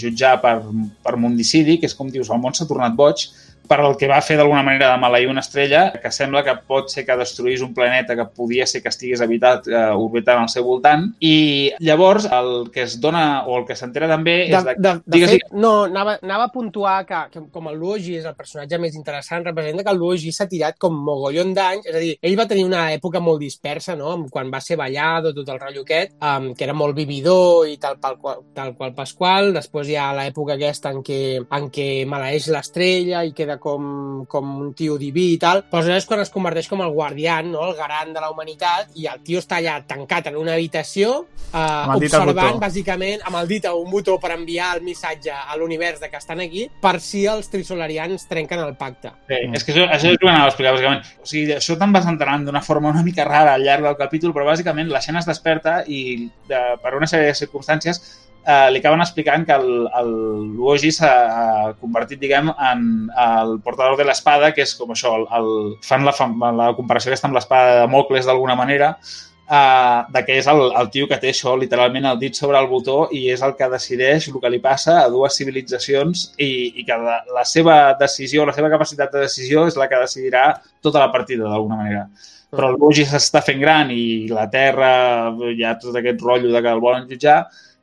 jutjar 0.00 0.38
per, 0.42 0.56
per 1.04 1.18
mundicidi, 1.20 1.78
que 1.80 1.90
és 1.90 1.96
com 1.96 2.08
dius, 2.10 2.32
el 2.32 2.40
món 2.40 2.56
s'ha 2.56 2.68
tornat 2.70 2.96
boig, 2.96 3.28
per 3.68 3.80
el 3.80 3.96
que 4.00 4.08
va 4.10 4.20
fer 4.24 4.36
d'alguna 4.38 4.62
manera 4.66 4.90
de 4.92 5.00
maleir 5.00 5.28
una 5.30 5.42
estrella, 5.44 5.86
que 6.02 6.12
sembla 6.12 6.44
que 6.44 6.56
pot 6.68 6.90
ser 6.92 7.04
que 7.06 7.16
destruís 7.16 7.62
un 7.64 7.72
planeta 7.74 8.16
que 8.16 8.26
podia 8.26 8.66
ser 8.66 8.82
que 8.82 8.92
estigués 8.92 9.22
habitat 9.24 9.68
eh, 9.68 9.84
orbitant 9.94 10.42
al 10.42 10.50
seu 10.52 10.66
voltant. 10.66 11.06
I 11.24 11.72
llavors 11.80 12.28
el 12.30 12.70
que 12.74 12.84
es 12.84 12.98
dona, 13.00 13.44
o 13.48 13.58
el 13.58 13.66
que 13.68 13.76
s'entera 13.78 14.08
també, 14.10 14.36
De, 14.50 14.58
és 14.58 14.64
de... 14.66 14.74
de, 14.76 14.94
de 15.04 15.16
Digues, 15.16 15.34
fet, 15.36 15.54
no, 15.56 15.72
anava, 15.88 16.18
anava 16.22 16.48
a 16.48 16.52
puntuar 16.52 16.96
que, 17.08 17.20
que 17.32 17.44
com 17.52 17.70
el 17.70 17.78
Luogi 17.80 18.18
és 18.18 18.28
el 18.28 18.36
personatge 18.36 18.78
més 18.82 18.96
interessant, 18.98 19.44
representa 19.46 19.84
que 19.84 19.94
el 19.94 20.00
Luogi 20.00 20.32
s'ha 20.34 20.48
tirat 20.50 20.78
com 20.80 20.96
mogollon 21.06 21.54
d'anys, 21.56 21.88
és 21.88 21.96
a 21.96 22.02
dir, 22.02 22.14
ell 22.20 22.38
va 22.38 22.48
tenir 22.50 22.66
una 22.68 22.86
època 22.94 23.22
molt 23.24 23.42
dispersa, 23.42 23.96
no?, 23.98 24.16
quan 24.34 24.50
va 24.52 24.60
ser 24.64 24.76
ballado, 24.80 25.34
tot 25.36 25.48
el 25.52 25.60
rotllo 25.60 25.84
aquest, 25.84 26.14
um, 26.20 26.50
que 26.56 26.66
era 26.66 26.74
molt 26.76 26.96
vividor 26.96 27.68
i 27.70 27.76
tal, 27.80 27.98
pel 28.02 28.18
qual, 28.20 28.42
tal 28.56 28.74
qual 28.78 28.94
pasqual, 28.96 29.52
després 29.54 29.90
hi 29.90 29.98
ha 30.00 30.10
l'època 30.16 30.56
aquesta 30.58 30.92
en 30.94 31.02
què, 31.06 31.20
en 31.44 31.68
què 31.74 31.88
maleeix 32.08 32.48
l'estrella 32.52 33.24
i 33.24 33.34
queda 33.36 33.53
com, 33.62 34.24
com 34.30 34.52
un 34.60 34.72
tio 34.76 34.96
diví 35.00 35.30
i 35.34 35.38
tal, 35.40 35.64
però 35.70 35.82
aleshores 35.82 36.06
quan 36.08 36.22
es 36.24 36.32
converteix 36.32 36.68
com 36.70 36.82
el 36.84 36.92
guardián, 36.94 37.50
no?, 37.52 37.64
el 37.68 37.76
garant 37.78 38.12
de 38.14 38.22
la 38.22 38.30
humanitat, 38.32 38.92
i 39.00 39.08
el 39.10 39.22
tio 39.26 39.42
està 39.42 39.58
allà 39.60 39.78
tancat 39.88 40.30
en 40.30 40.38
una 40.40 40.54
habitació, 40.56 41.24
al 41.54 41.94
observant, 41.96 42.58
bàsicament, 42.62 43.24
amb 43.26 43.40
el 43.40 43.50
dit 43.50 43.68
a 43.68 43.74
un 43.78 43.90
botó 43.92 44.16
per 44.22 44.34
enviar 44.34 44.72
el 44.78 44.84
missatge 44.86 45.32
a 45.34 45.58
l'univers 45.60 46.02
de 46.02 46.10
que 46.10 46.20
estan 46.20 46.42
aquí, 46.44 46.66
per 46.82 46.96
si 47.04 47.24
els 47.30 47.50
trisolarians 47.52 48.28
trenquen 48.30 48.64
el 48.64 48.76
pacte. 48.80 49.14
Sí, 49.30 49.40
és 49.52 49.64
que 49.64 49.74
això, 49.74 49.86
això 49.88 50.10
és 50.10 50.12
el 50.14 50.20
que 50.20 50.30
anava 50.30 50.50
a 50.50 50.52
explicar, 50.52 50.74
bàsicament. 50.76 51.08
O 51.22 51.30
sigui, 51.30 51.54
això 51.56 51.78
te'n 51.80 51.94
vas 51.94 52.10
entenent 52.10 52.48
d'una 52.48 52.64
forma 52.64 52.92
una 52.94 53.04
mica 53.06 53.26
rara 53.28 53.54
al 53.54 53.64
llarg 53.66 53.86
del 53.86 53.98
capítol, 54.00 54.34
però 54.36 54.48
bàsicament 54.50 54.92
la 54.92 55.02
Xena 55.04 55.22
es 55.22 55.30
desperta 55.30 55.80
i 55.86 56.28
de, 56.48 56.62
per 56.82 56.94
una 56.98 57.08
sèrie 57.10 57.30
de 57.32 57.38
circumstàncies 57.38 58.02
eh, 58.46 58.70
li 58.72 58.80
acaben 58.80 59.02
explicant 59.04 59.44
que 59.48 59.56
el, 59.56 59.68
el 60.00 60.10
Luogi 60.54 60.92
s'ha 60.92 61.74
convertit, 61.80 62.20
diguem, 62.20 62.50
en 62.70 62.88
el 63.26 63.58
portador 63.64 63.98
de 64.00 64.06
l'espada, 64.08 64.52
que 64.54 64.64
és 64.66 64.74
com 64.78 64.92
això, 64.94 65.14
el, 65.18 65.28
el, 65.38 65.52
fan 65.84 66.04
la, 66.06 66.14
la 66.62 66.72
comparació 66.78 67.12
aquesta 67.12 67.30
amb 67.30 67.38
l'espada 67.38 67.80
de 67.82 67.86
Mocles 67.92 68.28
d'alguna 68.28 68.56
manera, 68.58 68.94
eh, 69.50 70.00
de 70.12 70.24
que 70.26 70.38
és 70.40 70.48
el, 70.50 70.62
el 70.80 70.90
tio 70.92 71.08
que 71.10 71.18
té 71.22 71.32
això, 71.32 71.54
literalment 71.60 72.08
el 72.10 72.20
dit 72.20 72.36
sobre 72.36 72.60
el 72.60 72.68
botó 72.70 73.08
i 73.12 73.26
és 73.32 73.42
el 73.44 73.56
que 73.58 73.70
decideix 73.72 74.28
el 74.30 74.38
que 74.40 74.52
li 74.52 74.60
passa 74.64 75.00
a 75.02 75.08
dues 75.12 75.36
civilitzacions 75.40 76.30
i, 76.38 76.50
i 76.80 76.86
que 76.86 77.00
la, 77.00 77.20
la 77.34 77.44
seva 77.48 77.78
decisió, 78.00 78.46
la 78.46 78.56
seva 78.56 78.72
capacitat 78.72 79.12
de 79.12 79.26
decisió 79.26 79.66
és 79.68 79.78
la 79.80 79.88
que 79.90 80.00
decidirà 80.04 80.46
tota 80.84 81.02
la 81.02 81.12
partida 81.12 81.48
d'alguna 81.48 81.80
manera. 81.80 82.08
Però 82.54 82.68
el 82.70 82.78
Bugi 82.78 83.02
s'està 83.08 83.40
fent 83.42 83.58
gran 83.58 83.88
i 83.90 84.28
la 84.30 84.46
Terra 84.50 84.90
hi 85.50 85.64
ha 85.66 85.74
tot 85.80 85.96
aquest 85.98 86.20
rotllo 86.22 86.52
de 86.52 86.60
que 86.62 86.70
el 86.70 86.82
volen 86.82 87.08
jutjar 87.10 87.40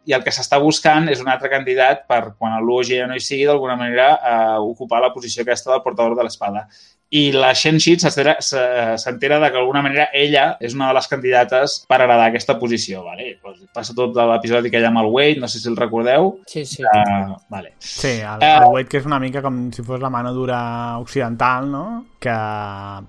i 0.09 0.15
el 0.17 0.23
que 0.25 0.33
s'està 0.33 0.57
buscant 0.61 1.09
és 1.11 1.19
un 1.21 1.29
altre 1.29 1.49
candidat 1.51 2.07
per, 2.09 2.33
quan 2.39 2.55
el 2.57 2.65
Luogi 2.65 2.97
ja 2.97 3.07
no 3.09 3.17
hi 3.17 3.21
sigui, 3.21 3.45
d'alguna 3.49 3.77
manera 3.77 4.07
eh, 4.15 4.57
ocupar 4.71 5.01
la 5.03 5.11
posició 5.13 5.45
aquesta 5.45 5.71
del 5.73 5.83
portador 5.85 6.17
de 6.17 6.25
l'espada. 6.25 6.65
I 7.13 7.33
la 7.35 7.49
Shen-Shi 7.51 7.97
s'entera 7.99 8.37
se- 8.39 8.95
s'entera 8.97 9.37
de 9.41 9.49
que 9.51 9.57
d'alguna 9.57 9.81
manera 9.83 10.05
ella 10.13 10.55
és 10.63 10.71
una 10.73 10.87
de 10.87 10.93
les 10.95 11.07
candidates 11.11 11.73
per 11.85 11.97
heredar 11.99 12.29
aquesta 12.29 12.55
posició. 12.57 13.01
Vale? 13.03 13.33
Pues 13.41 13.57
passa 13.73 13.91
tot 13.93 14.15
l'episodi 14.15 14.71
que 14.71 14.79
hi 14.79 14.85
ha 14.85 14.87
amb 14.87 15.01
el 15.01 15.09
Wade, 15.11 15.35
no 15.41 15.49
sé 15.51 15.59
si 15.59 15.67
el 15.67 15.75
recordeu. 15.75 16.37
Sí, 16.47 16.63
sí. 16.65 16.83
Uh, 16.87 17.35
vale. 17.49 17.73
Sí, 17.79 18.13
el, 18.21 18.39
Eh, 18.41 18.53
el 18.61 18.63
Wade 18.71 18.87
que 18.87 19.01
és 19.01 19.05
una 19.09 19.19
mica 19.19 19.41
com 19.43 19.59
si 19.75 19.83
fos 19.83 19.99
la 19.99 20.09
mano 20.09 20.31
dura 20.33 20.97
occidental, 20.99 21.67
no? 21.69 21.83
Que, 22.21 22.31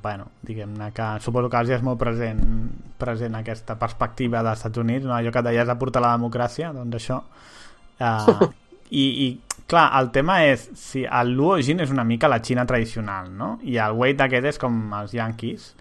bueno, 0.03 0.27
diguem-ne 0.43 0.91
que 0.93 1.07
suposo 1.21 1.49
que 1.49 1.57
Àsia 1.63 1.77
és 1.79 1.83
molt 1.87 2.01
present, 2.01 2.43
present 2.99 3.35
aquesta 3.39 3.79
perspectiva 3.79 4.43
dels 4.43 4.59
Estats 4.59 4.79
Units, 4.83 5.07
no? 5.07 5.15
allò 5.15 5.31
que 5.31 5.43
deies 5.47 5.67
de 5.69 5.77
portar 5.79 6.03
la 6.03 6.17
democràcia, 6.17 6.73
doncs 6.75 6.99
això. 6.99 7.21
Uh, 8.01 8.51
i, 8.91 9.07
I, 9.29 9.29
clar, 9.71 9.89
el 9.99 10.11
tema 10.15 10.41
és 10.47 10.69
si 10.79 11.05
el 11.05 11.35
Luo 11.37 11.59
Jin 11.63 11.83
és 11.85 11.93
una 11.93 12.05
mica 12.05 12.31
la 12.31 12.41
Xina 12.45 12.65
tradicional, 12.69 13.31
no? 13.37 13.57
I 13.63 13.79
el 13.83 13.99
Wade 13.99 14.27
aquest 14.27 14.51
és 14.55 14.61
com 14.63 14.81
els 14.99 15.15
yanquis. 15.17 15.73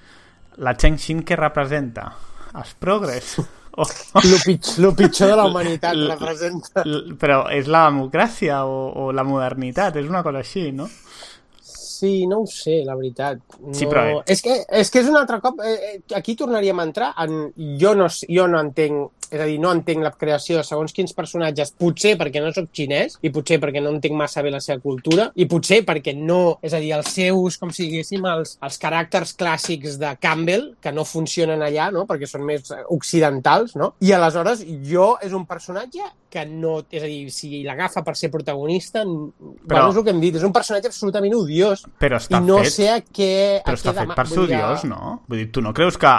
La 0.62 0.76
Cheng 0.76 1.00
Xin 1.00 1.24
què 1.28 1.38
representa? 1.40 2.10
Els 2.52 2.76
progres. 2.80 3.38
Oh. 3.40 3.88
Lo, 4.28 4.38
pitjor, 4.44 4.80
lo 4.84 4.90
pitjor 4.96 5.30
de 5.32 5.36
la 5.40 5.46
humanitat 5.48 5.96
representa. 5.96 6.84
Però 7.22 7.46
és 7.56 7.70
la 7.72 7.86
democràcia 7.88 8.66
o, 8.68 8.82
o 9.00 9.06
la 9.16 9.24
modernitat, 9.24 9.96
és 10.02 10.10
una 10.12 10.20
cosa 10.26 10.42
així, 10.44 10.66
no? 10.76 10.90
Sí, 12.02 12.26
no 12.26 12.40
ho 12.42 12.48
sé, 12.50 12.80
la 12.82 12.96
veritat. 12.98 13.44
No... 13.60 13.76
Sí, 13.78 13.86
però, 13.86 14.08
eh. 14.10 14.22
És 14.34 14.40
que, 14.42 14.56
és 14.82 14.90
que 14.90 15.04
és 15.04 15.10
un 15.12 15.20
altre 15.20 15.38
cop... 15.44 15.60
Eh, 15.62 15.74
eh, 15.92 15.98
aquí 16.18 16.34
tornaríem 16.40 16.80
a 16.82 16.86
entrar 16.88 17.12
en... 17.22 17.52
Jo 17.78 17.92
no, 17.94 18.08
jo 18.10 18.48
no 18.50 18.62
entenc... 18.66 19.12
És 19.32 19.40
a 19.40 19.46
dir, 19.48 19.60
no 19.64 19.70
entenc 19.72 20.02
la 20.04 20.10
creació 20.12 20.58
de 20.58 20.64
segons 20.68 20.92
quins 20.92 21.14
personatges, 21.16 21.70
potser 21.80 22.18
perquè 22.20 22.42
no 22.44 22.50
sóc 22.52 22.66
xinès, 22.76 23.14
i 23.24 23.30
potser 23.32 23.62
perquè 23.64 23.80
no 23.80 23.94
entenc 23.94 24.18
massa 24.18 24.42
bé 24.44 24.50
la 24.52 24.60
seva 24.60 24.82
cultura, 24.84 25.30
i 25.40 25.46
potser 25.48 25.84
perquè 25.88 26.16
no... 26.18 26.58
És 26.66 26.74
a 26.74 26.82
dir, 26.82 26.90
els 26.98 27.14
seus, 27.14 27.60
com 27.62 27.70
si 27.72 27.86
diguéssim, 27.86 28.26
els, 28.28 28.58
els 28.66 28.82
caràcters 28.82 29.36
clàssics 29.40 30.00
de 30.02 30.16
Campbell, 30.26 30.72
que 30.82 30.92
no 30.92 31.06
funcionen 31.08 31.62
allà, 31.64 31.92
no?, 31.94 32.08
perquè 32.10 32.28
són 32.28 32.44
més 32.50 32.74
eh, 32.74 32.82
occidentals, 32.98 33.78
no? 33.80 33.94
I 34.02 34.12
aleshores 34.18 34.66
jo 34.90 35.14
és 35.22 35.38
un 35.38 35.46
personatge 35.48 36.10
que 36.32 36.46
no... 36.48 36.78
És 36.90 37.04
a 37.04 37.10
dir, 37.10 37.32
si 37.34 37.62
l'agafa 37.66 38.04
per 38.06 38.16
ser 38.20 38.32
protagonista, 38.34 39.04
però... 39.68 39.90
És 39.90 40.00
el 40.00 40.06
que 40.08 40.14
hem 40.14 40.22
dit, 40.24 40.38
és 40.40 40.46
un 40.48 40.54
personatge 40.56 40.92
absolutament 40.92 41.36
odiós, 41.38 41.84
Però 42.02 42.22
està 42.22 42.40
i 42.40 42.48
no 42.48 42.62
fet, 42.64 42.74
sé 42.78 42.88
a 42.94 43.02
què... 43.04 43.34
però 43.66 43.76
a 43.76 43.80
està 43.80 43.94
què 43.94 44.06
fet 44.06 44.16
per 44.18 44.26
dir, 44.28 44.34
studios, 44.38 44.88
no? 44.90 45.18
Vull 45.28 45.44
dir, 45.44 45.50
tu 45.54 45.64
no 45.66 45.76
creus 45.78 46.00
que 46.02 46.16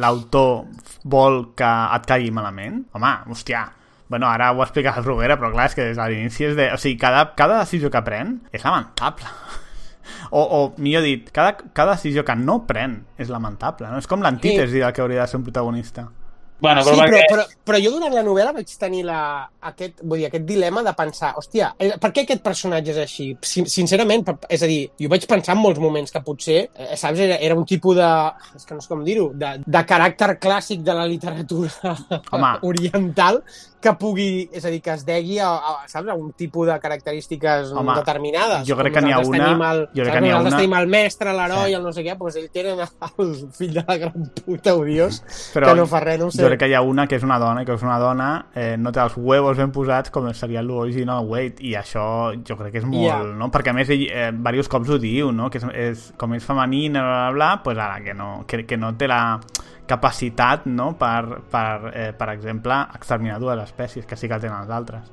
l'autor 0.00 0.64
vol 1.10 1.42
que 1.58 1.74
et 1.98 2.08
caigui 2.08 2.32
malament? 2.34 2.84
Home, 2.96 3.14
hòstia, 3.34 3.66
Bueno, 4.10 4.26
ara 4.26 4.48
ho 4.50 4.58
ha 4.58 4.64
explicat 4.66 4.96
el 4.98 5.04
Bruguera, 5.06 5.36
però 5.38 5.52
clar, 5.52 5.68
és 5.70 5.76
que 5.78 5.84
des 5.86 5.94
de 5.94 6.06
l'inici 6.10 6.48
és 6.48 6.56
de... 6.58 6.64
O 6.74 6.78
sigui, 6.82 6.96
cada, 6.98 7.28
cada 7.38 7.60
decisió 7.60 7.92
que 7.94 8.00
pren 8.02 8.40
és 8.50 8.66
lamentable. 8.66 9.30
O, 10.30 10.42
o 10.42 10.58
millor 10.82 11.04
dit, 11.06 11.28
cada, 11.34 11.56
cada 11.74 11.94
decisió 11.94 12.24
que 12.26 12.34
no 12.38 12.60
pren 12.66 12.96
és 13.18 13.30
lamentable, 13.30 13.88
no? 13.90 13.98
És 14.02 14.06
com 14.10 14.22
l'antítesi 14.22 14.82
del 14.82 14.92
que 14.94 15.02
hauria 15.02 15.22
de 15.22 15.30
ser 15.30 15.38
un 15.38 15.44
protagonista. 15.46 16.04
Bueno, 16.60 16.82
Sí, 16.84 16.90
però, 16.90 17.04
però, 17.04 17.08
perquè... 17.08 17.26
però, 17.30 17.44
però 17.70 17.80
jo 17.80 17.92
durant 17.94 18.14
la 18.14 18.24
novel·la 18.26 18.52
vaig 18.56 18.72
tenir 18.80 19.02
la, 19.08 19.20
aquest, 19.70 20.02
vull 20.02 20.20
dir, 20.20 20.28
aquest 20.28 20.44
dilema 20.48 20.82
de 20.86 20.92
pensar, 20.98 21.32
hòstia, 21.40 21.72
eh, 21.80 21.92
per 22.00 22.12
què 22.12 22.24
aquest 22.26 22.42
personatge 22.44 22.92
és 22.94 23.00
així? 23.04 23.28
Sin 23.46 23.68
sincerament, 23.70 24.24
per, 24.26 24.36
és 24.52 24.64
a 24.64 24.68
dir, 24.70 24.80
jo 25.00 25.10
vaig 25.12 25.26
pensar 25.30 25.56
en 25.56 25.62
molts 25.62 25.80
moments 25.82 26.12
que 26.12 26.22
potser, 26.26 26.60
eh, 26.74 26.92
saps, 27.00 27.22
era, 27.26 27.38
era 27.40 27.56
un 27.56 27.66
tipus 27.68 27.96
de, 27.96 28.10
és 28.56 28.68
que 28.68 28.76
no 28.76 28.84
sé 28.84 28.92
com 28.92 29.04
dir-ho, 29.06 29.30
de, 29.40 29.54
de 29.64 29.84
caràcter 29.88 30.34
clàssic 30.42 30.84
de 30.86 30.96
la 30.96 31.08
literatura 31.08 31.96
Home. 32.32 32.54
oriental 32.70 33.42
que 33.80 33.92
pugui, 33.94 34.48
és 34.52 34.64
a 34.64 34.68
dir, 34.68 34.82
que 34.82 34.90
es 34.92 35.04
degui 35.06 35.38
a, 35.40 35.48
a, 35.56 35.88
saps, 35.88 36.08
a 36.08 36.14
un 36.14 36.32
tipus 36.32 36.66
de 36.68 36.78
característiques 36.80 37.72
Home, 37.72 37.94
determinades. 37.96 38.66
jo 38.68 38.76
crec 38.76 38.92
que 38.94 39.00
n'hi 39.00 39.12
ha 39.12 39.18
una- 39.20 39.72
El, 39.72 39.80
jo 39.94 40.02
crec 40.02 40.12
que 40.14 40.20
n'hi 40.20 40.30
ha 40.30 40.40
una- 40.40 40.50
tenim 40.56 40.74
el 40.74 40.86
mestre, 40.86 41.32
l'heroi, 41.32 41.70
Sí. 41.70 41.74
el 41.74 41.82
no 41.82 41.92
sé 41.92 42.04
què, 42.04 42.16
doncs 42.18 42.36
ell 42.36 42.50
té 42.50 42.60
el 42.60 43.48
fill 43.52 43.72
de 43.74 43.84
la 43.86 43.96
gran 43.96 44.30
puta 44.44 44.74
odiós, 44.74 45.22
Però 45.54 45.66
que 45.70 45.74
no 45.76 45.86
fa 45.86 46.00
res, 46.00 46.18
no 46.20 46.30
sé, 46.30 46.42
jo 46.42 46.48
crec 46.48 46.60
que 46.60 46.68
hi 46.68 46.74
ha 46.74 46.82
una 46.82 47.06
que 47.06 47.16
és 47.16 47.22
una 47.22 47.38
dona 47.38 47.64
que 47.64 47.72
és 47.72 47.82
una 47.82 47.98
dona 47.98 48.46
eh, 48.54 48.76
no 48.78 48.92
té 48.92 49.00
els 49.00 49.16
huevos 49.16 49.56
ben 49.56 49.72
posats 49.72 50.10
com 50.10 50.32
seria 50.34 50.62
l'original 50.62 51.24
weight 51.26 51.60
i 51.60 51.74
això 51.74 52.34
jo 52.46 52.56
crec 52.56 52.72
que 52.72 52.78
és 52.78 52.84
molt, 52.84 53.06
Ja. 53.06 53.22
no? 53.24 53.50
Perquè 53.50 53.70
a 53.70 53.72
més 53.72 53.88
ell 53.88 54.06
eh, 54.10 54.30
diversos 54.32 54.68
cops 54.68 54.90
ho 54.90 54.98
diu, 54.98 55.32
no? 55.32 55.48
Que 55.50 55.58
és, 55.58 55.64
és, 55.74 56.12
com 56.16 56.34
és 56.34 56.44
femenina, 56.44 57.00
bla, 57.02 57.30
bla, 57.30 57.32
bla, 57.32 57.62
pues 57.62 57.78
ara 57.78 58.00
que 58.04 58.12
no, 58.14 58.44
que, 58.46 58.66
que 58.66 58.76
no 58.76 58.94
té 58.96 59.08
la 59.08 59.40
capacitat, 59.90 60.64
no?, 60.70 60.92
per, 61.00 61.40
per, 61.50 61.90
eh, 61.92 62.12
per 62.16 62.30
exemple, 62.36 62.78
exterminar 62.94 63.40
dues 63.42 63.60
espècies, 63.66 64.06
que 64.06 64.16
sí 64.16 64.30
que 64.30 64.38
tenen 64.38 64.62
els 64.62 64.70
altres. 64.78 65.10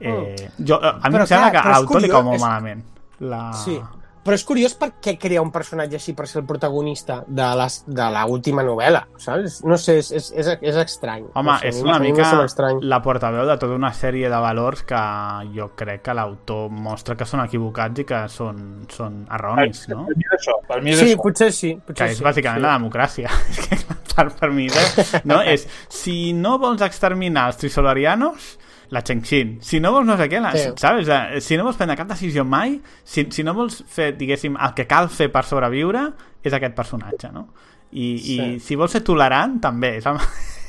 Eh, 0.00 0.50
jo, 0.58 0.80
eh, 0.80 0.96
a 0.96 1.08
mi 1.08 1.16
Però 1.20 1.22
em 1.28 1.30
sembla 1.30 1.50
clar, 1.52 1.52
que 1.54 1.68
a 1.68 1.76
l'autor 1.76 2.02
li 2.04 2.10
cau 2.12 2.24
molt 2.26 2.40
és- 2.40 2.48
malament. 2.48 2.82
La... 3.20 3.44
Sí. 3.62 3.78
Però 4.26 4.34
és 4.34 4.42
curiós 4.42 4.72
per 4.74 4.88
què 4.98 5.12
crea 5.22 5.38
un 5.38 5.52
personatge 5.54 5.94
així 6.00 6.10
per 6.18 6.24
ser 6.26 6.40
el 6.40 6.46
protagonista 6.48 7.20
de 7.28 7.44
les, 7.60 7.76
de 7.86 8.06
l'última 8.10 8.64
novel·la, 8.66 9.04
saps? 9.22 9.60
No 9.62 9.76
sé, 9.78 9.94
és, 10.00 10.08
és, 10.18 10.26
és, 10.34 10.48
és 10.66 10.78
estrany. 10.82 11.28
Home, 11.32 11.52
no 11.52 11.54
sé, 11.62 11.68
és 11.70 11.78
una 11.84 12.00
mica 12.02 12.26
la 12.82 12.98
portaveu 13.04 13.46
de 13.46 13.54
tota 13.62 13.78
una 13.78 13.92
sèrie 13.94 14.26
de 14.32 14.40
valors 14.42 14.82
que 14.82 14.98
jo 15.54 15.68
crec 15.78 16.02
que 16.08 16.16
l'autor 16.18 16.74
mostra 16.74 17.14
que 17.14 17.24
són 17.24 17.44
equivocats 17.44 18.02
i 18.02 18.04
que 18.10 18.24
són, 18.34 18.58
són 18.90 19.22
erronis, 19.30 19.84
no? 19.94 20.02
Per 20.10 20.18
mi 20.18 20.26
és 20.26 20.34
això. 20.40 20.58
Per 20.66 20.82
mi 20.82 20.90
és 20.96 20.98
Sí, 21.04 21.12
això. 21.14 21.22
potser 21.22 21.52
sí. 21.54 21.72
Potser 21.86 22.02
Que 22.02 22.10
és 22.10 22.18
sí, 22.18 22.26
bàsicament 22.26 22.58
sí. 22.64 22.66
la 22.66 22.74
democràcia. 22.80 23.30
Que 24.16 24.24
per, 24.40 24.50
és, 24.58 25.12
no? 25.28 25.40
és 25.42 25.66
si 25.92 26.32
no 26.32 26.56
vols 26.58 26.82
exterminar 26.82 27.48
els 27.50 27.58
trisolarianos, 27.60 28.58
la 28.94 29.02
Chengxin. 29.02 29.56
Si 29.66 29.80
no 29.82 29.90
vols 29.92 30.06
no 30.06 30.16
sé 30.16 30.28
què, 30.30 30.40
la, 30.40 30.52
Sí. 30.56 30.68
saps? 30.78 31.08
Eh, 31.08 31.40
Si 31.40 31.56
no 31.58 31.64
vols 31.66 31.76
prendre 31.76 31.96
cap 31.98 32.08
decisió 32.08 32.44
mai, 32.44 32.80
si, 33.04 33.26
si 33.30 33.42
no 33.42 33.52
vols 33.54 33.82
fer, 33.88 34.12
diguéssim, 34.16 34.56
el 34.56 34.74
que 34.74 34.86
cal 34.86 35.08
fer 35.10 35.30
per 35.34 35.44
sobreviure, 35.44 36.12
és 36.42 36.52
aquest 36.54 36.74
personatge, 36.74 37.32
no? 37.34 37.48
I, 37.92 38.12
i 38.14 38.36
Sí. 38.36 38.60
si 38.60 38.76
vols 38.76 38.92
ser 38.92 39.02
tolerant, 39.02 39.60
també. 39.60 39.96
És 39.98 40.06
el... 40.06 40.18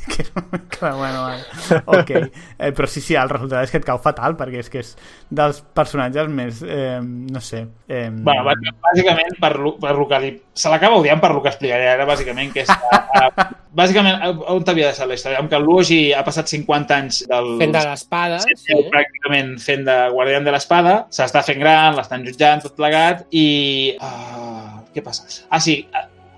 que 0.07 0.23
mica... 0.51 0.91
Bueno, 0.93 1.23
vale. 1.23 1.43
ok. 1.85 2.11
Eh, 2.57 2.71
però 2.73 2.87
sí, 2.89 3.01
sí, 3.05 3.13
el 3.13 3.29
resultat 3.29 3.67
és 3.67 3.71
que 3.71 3.77
et 3.77 3.85
cau 3.85 3.99
fatal, 4.01 4.33
perquè 4.39 4.63
és 4.63 4.69
que 4.73 4.79
és 4.81 4.87
dels 5.29 5.59
personatges 5.77 6.29
més... 6.33 6.63
Eh, 6.65 6.97
no 7.03 7.41
sé... 7.43 7.59
Eh, 7.87 8.07
Bueno, 8.09 8.41
bàs- 8.47 8.63
bàsicament, 8.87 9.35
per, 9.41 9.51
lo- 9.61 9.75
per 9.77 9.93
lo 9.97 10.07
que 10.09 10.19
li... 10.23 10.31
Se 10.57 10.71
l'acaba 10.73 10.97
odiant 10.97 11.21
per 11.21 11.29
lo 11.35 11.43
que 11.45 11.51
explicaré 11.53 11.85
ara, 11.91 12.07
bàsicament, 12.09 12.49
que 12.55 12.63
és... 12.65 12.71
Que, 12.73 13.21
uh, 13.27 13.45
bàsicament, 13.77 14.17
eh, 14.25 14.33
on 14.55 14.65
t'havia 14.65 14.89
deixat 14.89 15.05
la 15.11 15.19
història? 15.19 15.43
Amb 15.43 15.51
que 15.53 15.59
el 15.61 15.69
ha 16.17 16.23
passat 16.25 16.49
50 16.49 16.97
anys 16.97 17.21
del... 17.29 17.53
Fent 17.61 17.77
de 17.77 17.85
l'espada, 17.85 18.39
Sí, 18.47 18.57
sí. 18.63 18.79
pràcticament 18.89 19.53
fent 19.61 19.85
de 19.85 19.99
guardián 20.17 20.47
de 20.49 20.55
l'espada, 20.57 20.97
s'està 21.13 21.45
fent 21.45 21.61
gran, 21.61 21.93
l'estan 21.99 22.25
jutjant, 22.25 22.65
tot 22.65 22.73
plegat, 22.79 23.27
i... 23.29 23.47
Uh, 24.01 24.81
què 24.97 25.03
passa? 25.05 25.29
Ah, 25.53 25.59
sí, 25.61 25.83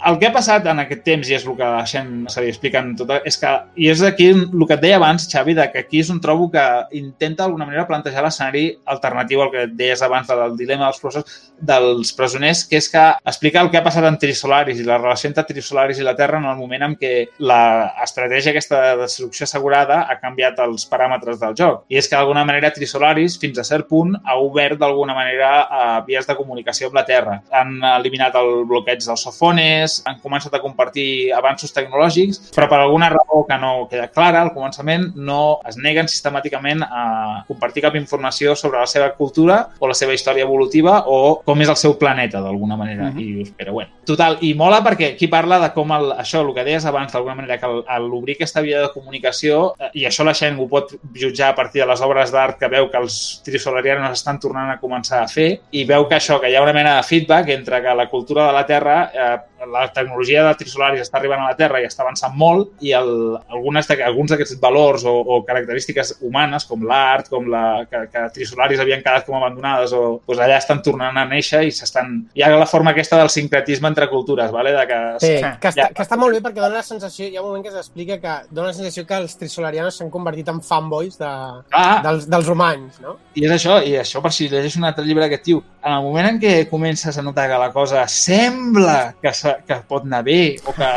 el 0.06 0.18
que 0.20 0.28
ha 0.30 0.34
passat 0.34 0.68
en 0.72 0.80
aquest 0.84 1.02
temps, 1.04 1.30
i 1.30 1.36
és 1.36 1.46
el 1.46 1.56
que 1.58 1.68
la 1.68 1.84
Shen 1.88 2.26
se 2.32 2.44
li 2.44 2.52
expliquen 2.52 2.94
tot, 3.00 3.12
és 3.28 3.38
que, 3.40 3.52
i 3.76 3.90
és 3.92 4.02
aquí 4.06 4.30
el 4.32 4.66
que 4.68 4.76
et 4.78 4.84
deia 4.84 5.00
abans, 5.00 5.28
Xavi, 5.32 5.56
de 5.58 5.66
que 5.74 5.84
aquí 5.84 6.04
és 6.04 6.12
on 6.14 6.22
trobo 6.24 6.50
que 6.54 6.64
intenta 6.98 7.44
d'alguna 7.44 7.68
manera 7.68 7.88
plantejar 7.90 8.24
l'escenari 8.24 8.66
alternatiu 8.94 9.44
al 9.44 9.52
que 9.52 9.66
et 9.68 9.76
deies 9.80 10.04
abans 10.06 10.30
del 10.30 10.56
dilema 10.60 10.88
dels 10.88 11.02
professors, 11.02 11.40
dels 11.60 12.14
presoners, 12.16 12.64
que 12.70 12.80
és 12.80 12.90
que 12.92 13.06
explica 13.26 13.62
el 13.62 13.72
que 13.72 13.80
ha 13.80 13.84
passat 13.86 14.08
en 14.08 14.18
Trisolaris 14.22 14.80
i 14.80 14.88
la 14.88 15.00
relació 15.02 15.30
entre 15.30 15.46
Trisolaris 15.50 16.00
i 16.00 16.08
la 16.08 16.16
Terra 16.16 16.40
en 16.40 16.48
el 16.48 16.58
moment 16.60 16.88
en 16.88 16.96
què 17.00 17.14
l'estratègia 17.40 18.54
aquesta 18.54 18.82
de 18.86 18.96
destrucció 19.04 19.48
assegurada 19.48 20.02
ha 20.08 20.20
canviat 20.22 20.60
els 20.64 20.88
paràmetres 20.90 21.42
del 21.42 21.58
joc. 21.60 21.84
I 21.92 22.00
és 22.00 22.08
que 22.08 22.16
d'alguna 22.16 22.46
manera 22.48 22.72
Trisolaris, 22.76 23.38
fins 23.42 23.60
a 23.60 23.68
cert 23.68 23.90
punt, 23.90 24.16
ha 24.24 24.38
obert 24.40 24.80
d'alguna 24.80 25.16
manera 25.18 25.52
a 25.64 25.84
vies 26.08 26.28
de 26.28 26.38
comunicació 26.40 26.90
amb 26.90 27.00
la 27.00 27.06
Terra. 27.08 27.40
Han 27.52 27.80
eliminat 27.98 28.36
el 28.40 28.64
bloqueig 28.70 29.04
dels 29.04 29.28
sofones, 29.28 29.89
han 30.06 30.20
començat 30.24 30.54
a 30.56 30.62
compartir 30.64 31.32
avanços 31.36 31.74
tecnològics, 31.76 32.52
però 32.56 32.70
per 32.72 32.82
alguna 32.82 33.10
raó 33.14 33.44
que 33.48 33.58
no 33.62 33.74
queda 33.92 34.10
clara 34.14 34.44
al 34.44 34.54
començament 34.56 35.10
no 35.16 35.60
es 35.68 35.78
neguen 35.82 36.10
sistemàticament 36.12 36.84
a 36.86 37.44
compartir 37.48 37.84
cap 37.86 37.96
informació 38.00 38.56
sobre 38.56 38.80
la 38.80 38.88
seva 38.90 39.12
cultura 39.18 39.62
o 39.80 39.90
la 39.90 39.98
seva 39.98 40.16
història 40.16 40.46
evolutiva 40.48 41.04
o 41.08 41.40
com 41.46 41.62
és 41.62 41.72
el 41.72 41.80
seu 41.80 41.96
planeta, 42.00 42.42
d'alguna 42.44 42.78
manera. 42.80 43.10
I 43.16 43.26
dius, 43.34 43.52
però 43.58 43.74
bueno. 43.74 43.92
Total, 44.08 44.40
i 44.46 44.54
mola 44.58 44.80
perquè 44.86 45.14
aquí 45.14 45.28
parla 45.30 45.60
de 45.62 45.72
com 45.76 45.92
el, 45.96 46.12
això, 46.18 46.42
el 46.44 46.54
que 46.56 46.66
deies 46.66 46.86
abans, 46.90 47.14
d'alguna 47.14 47.38
manera, 47.38 47.60
que 47.62 48.00
l'obrir 48.06 48.38
aquesta 48.38 48.64
via 48.66 48.82
de 48.86 48.92
comunicació, 48.94 49.74
eh, 49.80 49.92
i 50.02 50.08
això 50.10 50.26
la 50.26 50.36
gent 50.38 50.58
ho 50.60 50.68
pot 50.72 50.96
jutjar 51.16 51.52
a 51.52 51.58
partir 51.58 51.84
de 51.84 51.90
les 51.90 52.02
obres 52.06 52.34
d'art 52.34 52.60
que 52.60 52.72
veu 52.72 52.90
que 52.90 53.02
els 53.02 53.20
trisolarianos 53.46 54.18
estan 54.18 54.40
tornant 54.42 54.72
a 54.74 54.80
començar 54.82 55.24
a 55.24 55.30
fer, 55.32 55.50
i 55.72 55.86
veu 55.90 56.08
que 56.10 56.18
això, 56.18 56.40
que 56.42 56.50
hi 56.50 56.58
ha 56.58 56.66
una 56.66 56.76
mena 56.76 56.96
de 56.98 57.06
feedback 57.08 57.54
entre 57.56 57.82
que 57.84 57.96
la 57.96 58.10
cultura 58.10 58.48
de 58.48 58.58
la 58.58 58.66
Terra, 58.66 58.98
eh, 59.14 59.38
la 59.68 59.88
tecnologia 59.94 60.44
de 60.48 60.54
trisolaris 60.56 61.02
està 61.04 61.18
arribant 61.20 61.42
a 61.44 61.50
la 61.52 61.56
Terra 61.60 61.82
i 61.82 61.86
està 61.88 62.04
avançant 62.06 62.36
molt, 62.38 62.72
i 62.86 62.94
el, 62.96 63.10
algunes 63.50 63.88
de, 63.90 63.98
alguns 64.04 64.32
d'aquests 64.32 64.60
valors 64.62 65.04
o, 65.06 65.14
o 65.20 65.40
característiques 65.46 66.16
humanes, 66.22 66.66
com 66.66 66.84
l'art, 66.88 67.30
com 67.30 67.48
la, 67.52 67.86
que, 67.90 68.06
que 68.14 68.26
trisolaris 68.36 68.80
havien 68.80 69.04
quedat 69.04 69.26
com 69.28 69.36
abandonades, 69.40 69.94
o 69.94 70.22
doncs 70.28 70.40
allà 70.46 70.58
estan 70.58 70.82
tornant 70.86 71.18
a 71.18 71.26
néixer 71.26 71.64
i 71.68 71.72
s'estan... 71.76 72.16
Hi 72.36 72.44
ha 72.46 72.50
la 72.56 72.66
forma 72.70 72.92
aquesta 72.96 73.18
del 73.20 73.30
sincretisme 73.34 73.88
entre 73.90 74.08
cultures, 74.10 74.52
vale? 74.52 74.72
de 74.76 74.86
que 74.88 75.00
Sí, 75.20 75.34
que, 75.60 75.68
està, 75.74 75.76
Ja. 75.80 75.90
que 75.96 76.04
està 76.04 76.18
molt 76.20 76.34
bé 76.36 76.42
perquè 76.46 76.62
dona 76.62 76.80
la 76.80 76.84
sensació, 76.84 77.28
hi 77.28 77.36
ha 77.38 77.42
un 77.42 77.50
moment 77.50 77.64
que 77.66 77.72
s'explica 77.72 78.20
que 78.20 78.36
dona 78.52 78.70
la 78.70 78.74
sensació 78.78 79.06
que 79.08 79.18
els 79.18 79.36
trisolarianos 79.40 79.98
s'han 80.00 80.10
convertit 80.14 80.48
en 80.50 80.62
fanboys 80.62 81.18
de, 81.20 81.30
Ah, 81.72 82.02
dels, 82.04 82.28
dels 82.30 82.48
humans, 82.50 83.00
no? 83.02 83.18
I 83.36 83.46
és 83.46 83.52
això, 83.56 83.80
i 83.86 83.96
això 84.00 84.22
per 84.22 84.32
si 84.36 84.48
llegeix 84.50 84.76
un 84.78 84.86
altre 84.90 85.06
llibre 85.06 85.30
que 85.30 85.40
diu, 85.44 85.62
en 85.84 85.94
el 85.94 86.04
moment 86.04 86.28
en 86.34 86.40
què 86.42 86.54
comences 86.70 87.18
a 87.18 87.22
notar 87.24 87.48
que 87.50 87.58
la 87.62 87.72
cosa 87.74 88.06
sembla 88.08 89.16
que, 89.22 89.34
se- 89.34 89.49
que 89.68 89.80
pot 89.90 90.08
anar 90.10 90.24
bé, 90.28 90.42
o 90.66 90.76
que... 90.76 90.92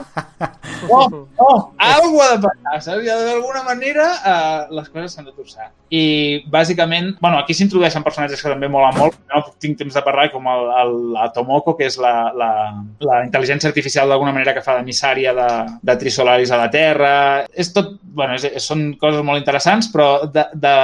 No, 0.38 0.98
no, 1.38 1.50
algú 1.80 2.20
ha 2.20 2.34
de 2.34 2.42
passar, 2.44 2.80
saps? 2.84 3.06
D'alguna 3.06 3.62
manera 3.64 4.06
eh, 4.20 4.74
les 4.76 4.88
coses 4.92 5.14
s'han 5.16 5.28
de 5.28 5.34
torçar. 5.36 5.70
I, 5.88 6.42
bàsicament, 6.50 7.12
bueno, 7.22 7.38
aquí 7.38 7.54
s'introdueixen 7.54 8.02
personatges 8.04 8.42
que 8.42 8.50
també 8.50 8.68
molen 8.68 8.96
molt, 8.98 9.16
no 9.30 9.42
tinc 9.62 9.78
temps 9.78 9.94
de 9.94 10.02
parlar, 10.04 10.28
com 10.32 10.48
el, 10.50 10.66
el, 10.82 10.94
la 11.14 11.28
Tomoko, 11.34 11.76
que 11.78 11.86
és 11.86 11.96
la, 12.02 12.32
la, 12.36 12.50
la 13.06 13.20
intel·ligència 13.24 13.70
artificial 13.70 14.10
d'alguna 14.10 14.34
manera 14.34 14.54
que 14.56 14.64
fa 14.66 14.76
d'emissària 14.76 15.32
de, 15.36 15.48
de 15.86 15.96
trisolaris 16.00 16.52
a 16.52 16.60
la 16.60 16.68
Terra. 16.74 17.14
És 17.54 17.70
tot, 17.76 17.94
bueno, 18.02 18.34
és, 18.36 18.48
és, 18.50 18.66
són 18.66 18.88
coses 19.00 19.22
molt 19.24 19.40
interessants, 19.40 19.88
però 19.94 20.26
de, 20.26 20.44
de, 20.52 20.74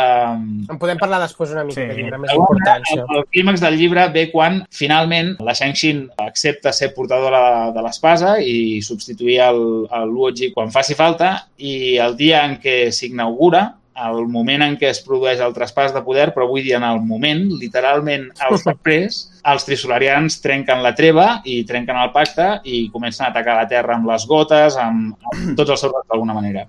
En 0.70 0.80
podem 0.80 1.00
parlar 1.02 1.20
després 1.26 1.52
una 1.56 1.66
mica, 1.66 1.80
Sí. 1.82 1.88
que 1.88 1.98
tindrà 1.98 2.18
més 2.20 2.32
importància. 2.36 3.02
El, 3.02 3.22
el 3.22 3.28
clímax 3.34 3.62
del 3.64 3.78
llibre 3.80 4.06
ve 4.14 4.28
quan, 4.32 4.62
finalment, 4.72 5.34
la 5.42 5.54
Shang-Xin 5.56 6.04
accepta 6.22 6.72
ser 6.76 6.92
portadora 6.94 7.42
de, 7.42 7.72
de 7.76 7.84
l'espasa 7.88 8.36
i 8.40 8.80
substituir 8.86 9.41
el, 9.50 9.62
el 9.90 10.10
Luoji 10.10 10.52
quan 10.54 10.72
faci 10.74 10.96
falta 10.98 11.34
i 11.58 11.96
el 12.02 12.16
dia 12.18 12.44
en 12.46 12.58
què 12.62 12.76
s'inaugura, 12.94 13.68
el 14.08 14.24
moment 14.32 14.64
en 14.64 14.78
què 14.80 14.88
es 14.88 15.02
produeix 15.04 15.42
el 15.44 15.52
traspàs 15.56 15.92
de 15.92 16.02
poder, 16.04 16.30
però 16.32 16.46
vull 16.48 16.64
dir 16.64 16.76
en 16.78 16.86
el 16.86 17.00
moment, 17.04 17.44
literalment 17.60 18.30
els 18.48 18.64
després, 18.64 19.20
els 19.52 19.68
trisolarians 19.68 20.40
trenquen 20.44 20.82
la 20.84 20.94
treva 20.96 21.28
i 21.44 21.62
trenquen 21.68 22.00
el 22.00 22.12
pacte 22.14 22.48
i 22.64 22.86
comencen 22.94 23.26
a 23.26 23.30
atacar 23.30 23.58
la 23.60 23.68
Terra 23.68 23.98
amb 23.98 24.08
les 24.08 24.26
gotes, 24.28 24.78
amb, 24.80 25.14
amb 25.32 25.56
tots 25.58 25.76
els 25.76 25.84
seus 25.84 25.96
d'alguna 26.08 26.36
manera. 26.36 26.66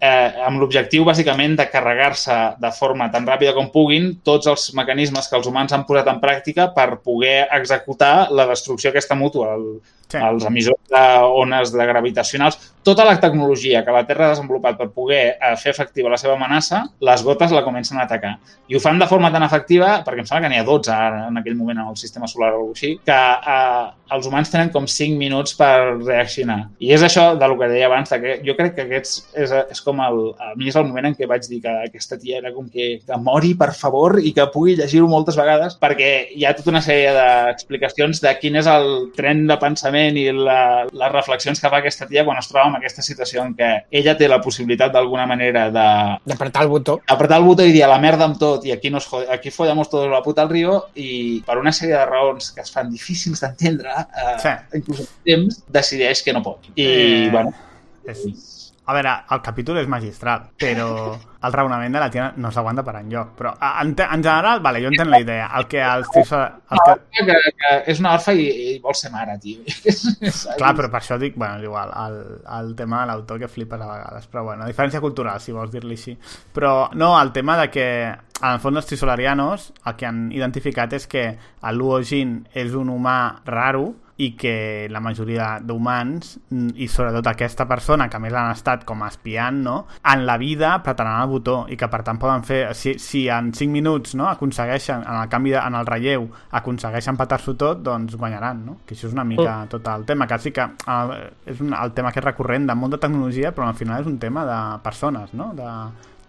Eh, 0.00 0.32
amb 0.46 0.56
l'objectiu, 0.56 1.04
bàsicament, 1.04 1.58
de 1.58 1.66
carregar-se 1.68 2.36
de 2.60 2.70
forma 2.72 3.10
tan 3.12 3.26
ràpida 3.28 3.52
com 3.52 3.68
puguin 3.72 4.14
tots 4.24 4.48
els 4.48 4.70
mecanismes 4.76 5.28
que 5.28 5.36
els 5.36 5.48
humans 5.48 5.74
han 5.76 5.84
posat 5.88 6.08
en 6.08 6.22
pràctica 6.22 6.70
per 6.76 7.02
poder 7.04 7.50
executar 7.52 8.30
la 8.32 8.46
destrucció 8.48 8.94
aquesta 8.94 9.18
mútua, 9.20 9.52
el, 9.58 9.66
Sí. 10.10 10.18
els 10.18 10.42
emissors 10.48 10.90
d'ones 10.90 11.70
de 11.70 11.84
gravitacionals, 11.86 12.58
tota 12.82 13.04
la 13.04 13.18
tecnologia 13.20 13.84
que 13.84 13.92
la 13.92 14.02
Terra 14.08 14.26
ha 14.26 14.32
desenvolupat 14.32 14.78
per 14.78 14.88
poder 14.94 15.20
eh, 15.36 15.52
fer 15.60 15.70
efectiva 15.74 16.10
la 16.10 16.18
seva 16.18 16.34
amenaça, 16.34 16.82
les 17.06 17.22
gotes 17.22 17.52
la 17.52 17.62
comencen 17.62 18.00
a 18.00 18.06
atacar. 18.08 18.32
I 18.68 18.76
ho 18.76 18.80
fan 18.82 18.98
de 18.98 19.06
forma 19.06 19.30
tan 19.30 19.44
efectiva, 19.46 20.00
perquè 20.06 20.24
em 20.24 20.28
sembla 20.28 20.46
que 20.46 20.52
n'hi 20.54 20.60
ha 20.62 20.66
12 20.66 20.92
ara, 20.94 21.22
en 21.28 21.38
aquell 21.38 21.58
moment 21.58 21.78
en 21.78 21.92
el 21.92 21.98
sistema 22.00 22.28
solar 22.30 22.54
o 22.54 22.62
alguna 22.62 22.78
així, 22.78 22.94
que 23.06 23.18
eh, 23.54 23.90
els 24.16 24.26
humans 24.26 24.50
tenen 24.50 24.72
com 24.74 24.88
5 24.90 25.18
minuts 25.20 25.54
per 25.58 26.00
reaccionar. 26.00 26.58
I 26.82 26.94
és 26.96 27.04
això 27.06 27.28
de 27.38 27.50
lo 27.50 27.58
que 27.60 27.68
deia 27.70 27.86
abans, 27.90 28.10
que 28.10 28.38
jo 28.46 28.56
crec 28.58 28.74
que 28.78 28.86
aquests 28.88 29.14
és, 29.44 29.54
és 29.76 29.84
com 29.84 30.00
el... 30.02 30.20
A 30.40 30.54
mi 30.56 30.72
és 30.72 30.78
el 30.80 30.88
moment 30.88 31.10
en 31.10 31.16
què 31.18 31.28
vaig 31.30 31.46
dir 31.46 31.60
que 31.62 31.76
aquesta 31.84 32.18
tia 32.18 32.40
era 32.40 32.54
com 32.56 32.66
que, 32.72 32.90
que 33.06 33.20
mori, 33.20 33.52
per 33.60 33.70
favor, 33.76 34.18
i 34.18 34.32
que 34.34 34.48
pugui 34.50 34.74
llegir-ho 34.80 35.06
moltes 35.10 35.38
vegades, 35.38 35.76
perquè 35.80 36.10
hi 36.34 36.46
ha 36.48 36.56
tota 36.56 36.72
una 36.72 36.82
sèrie 36.84 37.12
d'explicacions 37.14 38.24
de 38.24 38.34
quin 38.40 38.58
és 38.58 38.70
el 38.70 38.90
tren 39.16 39.46
de 39.46 39.58
pensament 39.60 39.99
i 40.16 40.24
la, 40.32 40.84
les 40.90 41.12
reflexions 41.12 41.60
que 41.60 41.68
fa 41.70 41.78
aquesta 41.82 42.06
tia 42.08 42.24
quan 42.24 42.38
es 42.38 42.48
troba 42.48 42.68
en 42.68 42.76
aquesta 42.76 43.02
situació 43.02 43.42
en 43.44 43.54
què 43.58 43.68
ella 43.90 44.16
té 44.16 44.28
la 44.28 44.40
possibilitat 44.40 44.92
d'alguna 44.92 45.26
manera 45.26 45.66
de 45.70 45.84
D'apretar 46.32 46.62
el 46.62 46.68
botó. 46.68 47.00
apretar 47.06 47.38
el 47.38 47.44
botó 47.44 47.64
i 47.66 47.72
dir 47.72 47.84
a 47.84 47.88
la 47.88 47.98
merda 47.98 48.24
amb 48.24 48.38
tot 48.38 48.64
i 48.66 48.72
aquí, 48.72 48.90
nos 48.90 49.06
jode, 49.06 49.26
aquí 49.30 49.50
follamos 49.50 49.88
todos 49.90 50.10
la 50.10 50.22
puta 50.22 50.42
al 50.42 50.48
río 50.50 50.86
i 50.94 51.42
per 51.46 51.58
una 51.58 51.72
sèrie 51.72 51.96
de 51.96 52.06
raons 52.06 52.50
que 52.52 52.60
es 52.62 52.70
fan 52.72 52.90
difícils 52.90 53.40
d'entendre, 53.40 53.90
eh, 53.90 54.38
Sí. 54.40 54.78
inclús 54.78 55.00
en 55.00 55.06
temps, 55.24 55.62
decideix 55.68 56.22
que 56.22 56.32
no 56.32 56.42
pot. 56.42 56.58
I, 56.74 56.84
Eh, 56.86 57.28
bueno, 57.30 57.52
És, 58.06 58.72
A 58.86 58.94
veure, 58.94 59.10
el 59.30 59.40
capítol 59.42 59.76
és 59.78 59.86
magistral, 59.86 60.48
però 60.58 61.16
el 61.42 61.52
raonament 61.52 61.94
de 61.94 62.00
la 62.02 62.10
tia 62.12 62.26
no 62.36 62.50
s'aguanta 62.52 62.84
per 62.84 62.96
enlloc. 63.00 63.32
Però 63.38 63.52
en, 63.60 63.94
en 63.94 64.24
general, 64.24 64.60
vale, 64.64 64.82
jo 64.84 64.90
entenc 64.92 65.10
la 65.10 65.20
idea. 65.22 65.48
El 65.56 65.66
que 65.70 65.80
els 65.82 66.10
tios... 66.12 66.32
El 66.32 66.82
que... 66.84 66.96
Que, 67.20 67.36
que 67.60 67.72
és 67.92 68.00
una 68.02 68.14
orfa 68.18 68.34
i, 68.36 68.46
i 68.46 68.78
vol 68.82 68.96
ser 68.98 69.12
mare, 69.14 69.38
tio. 69.42 69.64
Clar, 70.60 70.74
però 70.76 70.90
per 70.92 71.00
això 71.00 71.18
dic, 71.20 71.38
bueno, 71.40 71.60
és 71.60 71.68
igual, 71.68 71.94
el, 72.04 72.18
el 72.58 72.74
tema 72.76 73.02
de 73.02 73.12
l'autor 73.12 73.40
que 73.40 73.48
flipes 73.48 73.80
a 73.80 73.88
vegades, 73.88 74.28
però 74.30 74.44
bueno, 74.50 74.68
diferència 74.68 75.00
cultural, 75.00 75.40
si 75.40 75.56
vols 75.56 75.72
dir-li 75.72 75.96
així. 75.96 76.16
Però 76.52 76.74
no, 76.92 77.14
el 77.20 77.32
tema 77.36 77.56
de 77.62 77.70
que, 77.72 77.88
en 78.40 78.50
el 78.50 78.60
fons, 78.60 78.82
els 78.82 78.92
trisolarianos 78.92 79.70
el 79.86 79.96
que 79.96 80.08
han 80.08 80.26
identificat 80.36 80.92
és 80.96 81.08
que 81.10 81.24
Luo 81.76 82.00
Jin 82.04 82.40
és 82.56 82.76
un 82.76 82.92
humà 82.92 83.18
raro 83.48 83.90
i 84.20 84.32
que 84.36 84.88
la 84.92 85.00
majoria 85.00 85.54
d'humans, 85.64 86.36
mm, 86.50 86.74
i 86.76 86.88
sobretot 86.92 87.30
aquesta 87.30 87.66
persona, 87.68 88.08
que 88.12 88.20
més 88.20 88.34
han 88.36 88.52
estat 88.52 88.84
com 88.88 89.02
espiant, 89.06 89.62
no? 89.64 89.76
en 90.12 90.26
la 90.26 90.36
vida 90.40 90.74
apretaran 90.74 91.22
el 91.22 91.30
botó 91.30 91.56
i 91.72 91.78
que 91.80 91.88
per 91.88 92.02
tant 92.04 92.20
poden 92.20 92.44
fer, 92.44 92.60
si, 92.76 92.98
si 93.00 93.26
en 93.32 93.52
5 93.56 93.72
minuts 93.72 94.14
no, 94.18 94.28
aconsegueixen, 94.28 95.06
en 95.06 95.22
el 95.22 95.32
canvi 95.32 95.54
de, 95.54 95.60
en 95.62 95.78
el 95.80 95.88
relleu, 95.88 96.28
aconsegueixen 96.60 97.16
patar-s'ho 97.20 97.56
tot, 97.60 97.80
doncs 97.86 98.16
guanyaran, 98.20 98.64
no? 98.66 98.76
Que 98.84 98.96
això 98.96 99.08
és 99.08 99.16
una 99.16 99.24
mica 99.24 99.56
tot 99.72 99.88
el 99.88 100.04
tema, 100.08 100.28
que 100.28 100.38
sí 100.42 100.52
que 100.52 100.66
uh, 100.68 101.18
és 101.48 101.64
un, 101.64 101.72
el 101.76 101.96
tema 101.96 102.12
que 102.12 102.20
és 102.20 102.26
recurrent 102.26 102.68
de 102.68 102.76
molta 102.76 103.00
tecnologia, 103.00 103.54
però 103.56 103.70
al 103.70 103.78
final 103.78 104.04
és 104.04 104.10
un 104.10 104.18
tema 104.20 104.44
de 104.48 104.60
persones, 104.84 105.32
no? 105.32 105.52
De, 105.56 105.70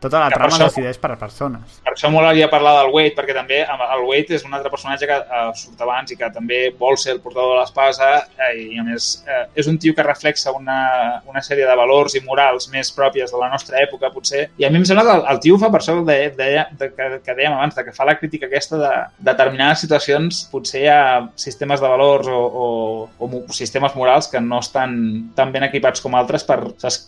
tota 0.02 0.20
la 0.20 0.30
trama 0.34 0.50
això- 0.50 0.68
decideix 0.68 0.98
per 0.98 1.12
a 1.14 1.18
persones. 1.22 1.78
Per 1.86 1.94
això 1.94 2.10
molaria 2.12 2.50
parlar 2.50 2.74
del 2.82 2.92
Wade, 2.94 3.14
perquè 3.16 3.36
també 3.38 3.62
amb- 3.64 3.86
el 3.96 4.04
Wade 4.10 4.36
és 4.36 4.44
un 4.46 4.54
altre 4.58 4.72
personatge 4.74 5.06
que 5.08 5.14
eh, 5.22 5.52
surt 5.56 5.80
abans 5.86 6.12
i 6.12 6.18
que 6.18 6.30
també 6.34 6.62
vol 6.80 6.98
ser 6.98 7.14
el 7.14 7.22
portador 7.22 7.54
de 7.56 7.60
l'espasa 7.62 8.10
eh, 8.50 8.56
i 8.74 8.80
a 8.82 8.84
més 8.84 9.24
eh, 9.28 9.46
és 9.56 9.68
un 9.68 9.78
tio 9.78 9.94
que 9.96 10.04
reflexa 10.04 10.52
una, 10.58 11.22
una 11.30 11.42
sèrie 11.46 11.68
de 11.70 11.76
valors 11.78 12.16
i 12.18 12.22
morals 12.26 12.68
més 12.74 12.92
pròpies 12.92 13.32
de 13.32 13.38
la 13.38 13.50
nostra 13.54 13.78
època, 13.84 14.10
potser. 14.12 14.50
I 14.58 14.66
a 14.66 14.70
mi 14.74 14.82
em 14.82 14.86
sembla 14.86 15.06
que 15.06 15.16
el, 15.20 15.24
el 15.36 15.40
tio 15.40 15.58
fa 15.62 15.70
per 15.72 15.82
això 15.84 16.00
de, 16.06 16.18
de, 16.36 16.50
de, 16.80 16.92
que, 16.98 17.10
que 17.26 17.36
dèiem 17.38 17.54
abans, 17.54 17.76
de 17.78 17.86
que 17.86 17.94
fa 17.94 18.06
la 18.10 18.18
crítica 18.20 18.48
aquesta 18.50 18.78
de 18.82 18.92
determinades 19.32 19.80
situacions, 19.86 20.44
potser 20.52 20.82
hi 20.84 20.88
ha 20.90 21.30
sistemes 21.36 21.80
de 21.82 21.88
valors 21.88 22.28
o, 22.28 22.42
o, 22.42 23.30
o 23.30 23.44
sistemes 23.54 23.94
morals 23.96 24.28
que 24.32 24.42
no 24.42 24.60
estan 24.60 25.32
tan 25.36 25.52
ben 25.54 25.64
equipats 25.70 26.02
com 26.02 26.16
altres 26.18 26.44
per, 26.48 26.60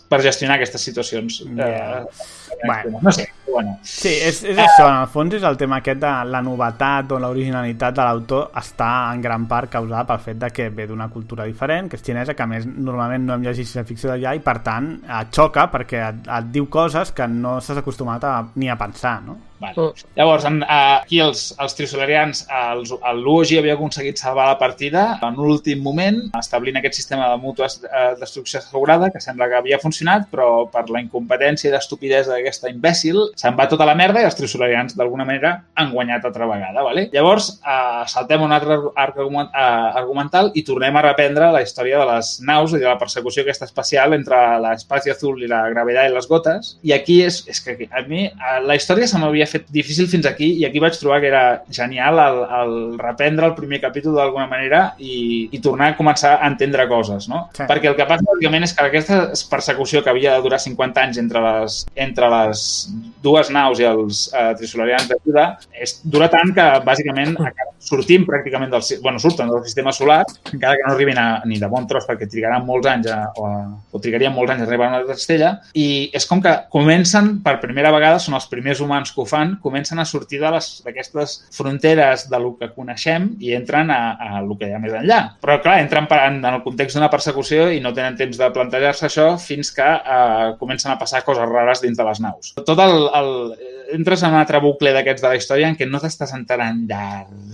per 0.08 0.22
gestionar 0.22 0.56
aquestes 0.60 0.80
situacions. 0.90 1.42
Ja. 1.56 1.68
Eh, 1.68 2.02
Bueno. 2.64 2.83
No 3.00 3.12
sé, 3.12 3.28
bueno. 3.46 3.78
Sí, 3.82 4.10
és, 4.10 4.42
és 4.44 4.58
això, 4.58 4.86
en 4.88 5.00
el 5.02 5.08
fons 5.12 5.34
és 5.38 5.44
el 5.46 5.58
tema 5.60 5.80
aquest 5.82 6.00
de 6.02 6.12
la 6.30 6.42
novetat 6.44 7.12
o 7.14 7.20
l'originalitat 7.22 7.96
de 7.96 8.06
l'autor 8.06 8.50
està 8.60 8.90
en 9.14 9.22
gran 9.24 9.46
part 9.50 9.72
causada 9.72 10.06
pel 10.08 10.22
fet 10.24 10.40
de 10.42 10.50
que 10.54 10.68
ve 10.74 10.88
d'una 10.90 11.08
cultura 11.12 11.46
diferent, 11.48 11.90
que 11.90 12.00
és 12.00 12.04
xinesa, 12.04 12.34
que 12.34 12.44
a 12.44 12.50
més 12.50 12.66
normalment 12.66 13.26
no 13.28 13.36
hem 13.36 13.46
llegit 13.46 13.68
ciència-ficció 13.68 14.12
d'allà 14.12 14.34
i 14.36 14.44
per 14.44 14.58
tant 14.66 14.92
et 15.04 15.34
xoca 15.34 15.68
perquè 15.72 16.02
et, 16.08 16.28
et 16.38 16.52
diu 16.54 16.68
coses 16.72 17.12
que 17.16 17.28
no 17.30 17.58
s'has 17.60 17.82
acostumat 17.82 18.24
a, 18.28 18.36
ni 18.56 18.70
a 18.70 18.78
pensar, 18.80 19.20
no? 19.24 19.38
Vale. 19.64 19.92
Llavors, 20.16 20.44
en, 20.44 20.62
eh, 20.62 20.66
aquí 21.00 21.20
els, 21.22 21.44
els 21.62 21.76
trisolarians, 21.78 22.42
els, 22.50 22.92
el 23.10 23.22
Luogi 23.24 23.58
havia 23.58 23.76
aconseguit 23.78 24.18
salvar 24.20 24.48
la 24.50 24.58
partida 24.60 25.04
en 25.24 25.38
l'últim 25.38 25.80
moment, 25.82 26.18
establint 26.38 26.76
aquest 26.80 26.98
sistema 26.98 27.30
de 27.30 27.38
mútua 27.40 27.68
eh, 27.70 28.14
destrucció 28.20 28.58
assegurada, 28.60 29.10
que 29.14 29.22
sembla 29.24 29.48
que 29.48 29.60
havia 29.60 29.80
funcionat, 29.82 30.26
però 30.32 30.66
per 30.72 30.88
la 30.90 31.00
incompetència 31.04 31.70
i 31.70 31.74
l'estupidesa 31.74 32.34
d'aquesta 32.34 32.72
imbècil 32.72 33.20
se'n 33.34 33.56
va 33.58 33.68
tota 33.70 33.86
la 33.86 33.96
merda 33.98 34.22
i 34.22 34.28
els 34.28 34.36
trisolarians, 34.38 34.96
d'alguna 34.98 35.26
manera, 35.28 35.54
han 35.74 35.92
guanyat 35.92 36.24
altra 36.28 36.48
vegada. 36.50 36.82
Vale? 36.86 37.08
Llavors, 37.12 37.50
eh, 37.60 38.04
saltem 38.10 38.42
un 38.42 38.52
altre 38.52 38.78
arc 38.94 39.18
argument, 39.18 39.50
eh, 39.54 39.90
argumental 40.02 40.50
i 40.54 40.64
tornem 40.64 40.96
a 40.96 41.02
reprendre 41.02 41.50
la 41.52 41.62
història 41.62 41.98
de 41.98 42.06
les 42.12 42.40
naus 42.42 42.74
i 42.74 42.80
de 42.82 42.88
la 42.88 42.98
persecució 42.98 43.42
aquesta 43.42 43.68
espacial 43.68 44.14
entre 44.14 44.38
l'espacio 44.60 45.12
azul 45.12 45.42
i 45.42 45.50
la 45.50 45.64
gravetat 45.70 46.10
i 46.10 46.14
les 46.14 46.28
gotes. 46.28 46.76
I 46.82 46.94
aquí 46.96 47.20
és, 47.24 47.42
és 47.50 47.60
que 47.60 47.88
a 47.90 48.04
mi 48.08 48.26
eh, 48.26 48.58
la 48.64 48.76
història 48.78 49.08
se 49.10 49.18
m'havia 49.18 49.46
fet 49.50 49.68
difícil 49.74 50.08
fins 50.10 50.26
aquí 50.26 50.52
i 50.60 50.66
aquí 50.68 50.82
vaig 50.82 50.98
trobar 50.98 51.20
que 51.20 51.30
era 51.32 51.44
genial 51.70 52.20
el, 52.22 52.40
el 52.60 52.74
reprendre 52.98 53.46
el 53.50 53.56
primer 53.58 53.80
capítol 53.80 54.16
d'alguna 54.18 54.46
manera 54.50 54.84
i, 54.98 55.48
i 55.52 55.60
tornar 55.64 55.92
a 55.92 55.98
començar 55.98 56.36
a 56.38 56.48
entendre 56.50 56.86
coses, 56.88 57.28
no? 57.30 57.48
Sí. 57.56 57.66
Perquè 57.68 57.90
el 57.90 57.98
que 57.98 58.06
passa, 58.08 58.26
bàsicament, 58.28 58.66
és 58.66 58.74
que 58.76 58.86
aquesta 58.88 59.20
persecució 59.50 60.02
que 60.04 60.12
havia 60.12 60.36
de 60.36 60.44
durar 60.44 60.60
50 60.62 61.04
anys 61.06 61.20
entre 61.22 61.42
les, 61.44 61.80
entre 62.06 62.30
les 62.32 62.64
dues 63.24 63.50
naus 63.54 63.80
i 63.80 63.86
els 63.88 64.26
eh, 64.36 64.50
trisolarians 64.60 65.08
d'ajuda 65.10 65.46
és, 65.80 65.96
dura 66.04 66.28
tant 66.32 66.52
que, 66.54 66.66
bàsicament, 66.84 67.34
acaba- 67.40 67.72
sortim 67.84 68.22
pràcticament 68.24 68.70
del... 68.72 68.84
Bueno, 69.04 69.20
surten 69.20 69.50
del 69.52 69.64
sistema 69.66 69.92
solar, 69.92 70.22
encara 70.52 70.78
que 70.78 70.86
no 70.86 70.94
arribin 70.94 71.18
a, 71.20 71.26
ni 71.48 71.58
de 71.60 71.68
bon 71.68 71.84
tros, 71.88 72.06
perquè 72.08 72.28
trigaran 72.30 72.64
molts 72.64 72.88
anys 72.88 73.10
a, 73.12 73.18
o, 73.36 73.44
a, 73.44 73.58
o 73.92 74.00
trigarien 74.00 74.32
molts 74.32 74.54
anys 74.54 74.64
a 74.64 74.68
arribar 74.68 74.86
a 74.86 74.92
una 74.94 75.00
altra 75.02 75.16
estrella, 75.18 75.50
i 75.76 76.08
és 76.16 76.24
com 76.30 76.40
que 76.44 76.54
comencen, 76.72 77.34
per 77.44 77.58
primera 77.60 77.92
vegada, 77.92 78.20
són 78.22 78.38
els 78.38 78.46
primers 78.48 78.80
humans 78.80 79.12
que 79.12 79.20
ho 79.20 79.26
fan, 79.28 79.56
comencen 79.64 80.00
a 80.00 80.06
sortir 80.08 80.40
d'aquestes 80.40 81.36
fronteres 81.54 82.26
de 82.30 82.40
lo 82.40 82.54
que 82.58 82.70
coneixem 82.72 83.30
i 83.44 83.52
entren 83.56 83.92
a, 83.92 84.00
a 84.16 84.40
lo 84.44 84.56
que 84.60 84.68
hi 84.70 84.74
ha 84.76 84.80
més 84.82 84.96
enllà. 84.96 85.20
Però, 85.44 85.58
clar, 85.64 85.76
entren 85.84 86.08
per, 86.10 86.22
en, 86.30 86.40
en 86.44 86.56
el 86.58 86.62
context 86.64 86.96
d'una 86.96 87.10
persecució 87.12 87.68
i 87.72 87.80
no 87.84 87.92
tenen 87.96 88.16
temps 88.18 88.40
de 88.40 88.50
plantejar-se 88.54 89.06
això 89.10 89.28
fins 89.40 89.70
que 89.76 89.84
eh, 89.84 90.48
comencen 90.60 90.92
a 90.94 90.98
passar 91.00 91.24
coses 91.26 91.48
rares 91.52 91.84
dins 91.84 92.00
de 92.00 92.08
les 92.08 92.20
naus. 92.24 92.54
Tot 92.64 92.80
el, 92.80 92.96
el, 93.18 93.30
entres 93.94 94.22
en 94.22 94.32
un 94.32 94.38
altre 94.40 94.60
bucle 94.62 94.92
d'aquests 94.94 95.22
de 95.22 95.30
la 95.30 95.38
història 95.38 95.68
en 95.70 95.76
què 95.78 95.86
no 95.88 96.00
t'estàs 96.02 96.32
enterant 96.36 96.84
de 96.88 97.00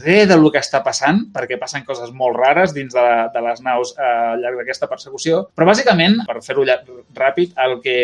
res 0.04 0.28
del 0.30 0.46
que 0.52 0.62
està 0.62 0.80
passant, 0.84 1.22
perquè 1.34 1.58
passen 1.60 1.84
coses 1.86 2.12
molt 2.16 2.38
rares 2.38 2.74
dins 2.76 2.94
de, 2.94 3.02
la, 3.02 3.26
de 3.32 3.42
les 3.44 3.62
naus 3.64 3.92
eh, 3.96 4.04
al 4.04 4.44
llarg 4.44 4.60
d'aquesta 4.60 4.88
persecució. 4.90 5.42
Però, 5.56 5.68
bàsicament, 5.68 6.20
per 6.28 6.40
fer-ho 6.44 6.64
ràpid, 6.64 7.56
el 7.66 7.78
que 7.84 7.98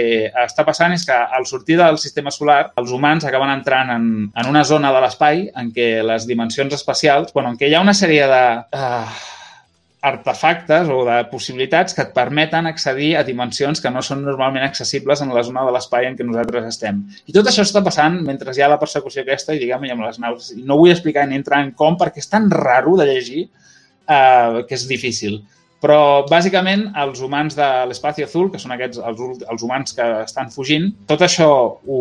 està 0.44 0.66
passant 0.68 0.94
és 0.96 1.06
que 1.08 1.16
al 1.16 1.46
sortir 1.48 1.78
del 1.80 2.00
sistema 2.02 2.34
solar, 2.34 2.60
els 2.80 2.92
humans 2.92 3.26
acaben 3.28 3.52
entrant 3.54 3.94
en, 3.94 4.10
en 4.28 4.50
una 4.50 4.64
zona 4.64 4.92
de 4.94 5.04
l'espai 5.04 5.46
en 5.56 5.72
què 5.74 5.88
les 6.06 6.28
dimensions 6.28 6.74
espacials, 6.76 7.32
bueno, 7.34 7.54
en 7.54 7.60
què 7.60 7.70
hi 7.70 7.78
ha 7.78 7.84
una 7.84 7.96
sèrie 7.96 8.28
de... 8.30 8.44
Uh, 8.76 9.35
artefactes 10.04 10.88
o 10.92 11.00
de 11.06 11.16
possibilitats 11.30 11.94
que 11.96 12.04
et 12.04 12.12
permeten 12.14 12.68
accedir 12.68 13.14
a 13.16 13.24
dimensions 13.26 13.80
que 13.82 13.90
no 13.90 14.02
són 14.04 14.22
normalment 14.26 14.66
accessibles 14.66 15.22
en 15.24 15.32
la 15.34 15.42
zona 15.46 15.64
de 15.66 15.72
l'espai 15.74 16.06
en 16.06 16.18
què 16.18 16.26
nosaltres 16.26 16.68
estem. 16.68 17.00
I 17.26 17.34
tot 17.34 17.48
això 17.48 17.64
està 17.66 17.82
passant 17.84 18.20
mentre 18.26 18.54
hi 18.54 18.62
ha 18.62 18.70
la 18.70 18.80
persecució 18.82 19.24
aquesta 19.24 19.56
i, 19.56 19.60
diguem, 19.62 19.88
i 19.88 19.94
amb 19.94 20.06
les 20.06 20.20
naus. 20.22 20.52
I 20.54 20.62
no 20.68 20.78
vull 20.78 20.92
explicar 20.92 21.26
ni 21.26 21.38
entrar 21.40 21.62
en 21.64 21.72
com 21.74 21.98
perquè 21.98 22.22
és 22.22 22.30
tan 22.30 22.50
raro 22.52 22.96
de 23.00 23.08
llegir 23.08 23.42
eh, 23.46 24.64
que 24.68 24.76
és 24.76 24.86
difícil. 24.88 25.40
Però, 25.82 26.24
bàsicament, 26.28 26.86
els 26.96 27.20
humans 27.22 27.56
de 27.56 27.66
l'Espacio 27.90 28.26
Azul, 28.26 28.48
que 28.52 28.60
són 28.60 28.72
aquests 28.74 28.98
els, 28.98 29.44
els 29.44 29.64
humans 29.66 29.92
que 29.96 30.06
estan 30.24 30.50
fugint, 30.54 30.88
tot 31.10 31.22
això 31.26 31.48
ho 31.76 32.00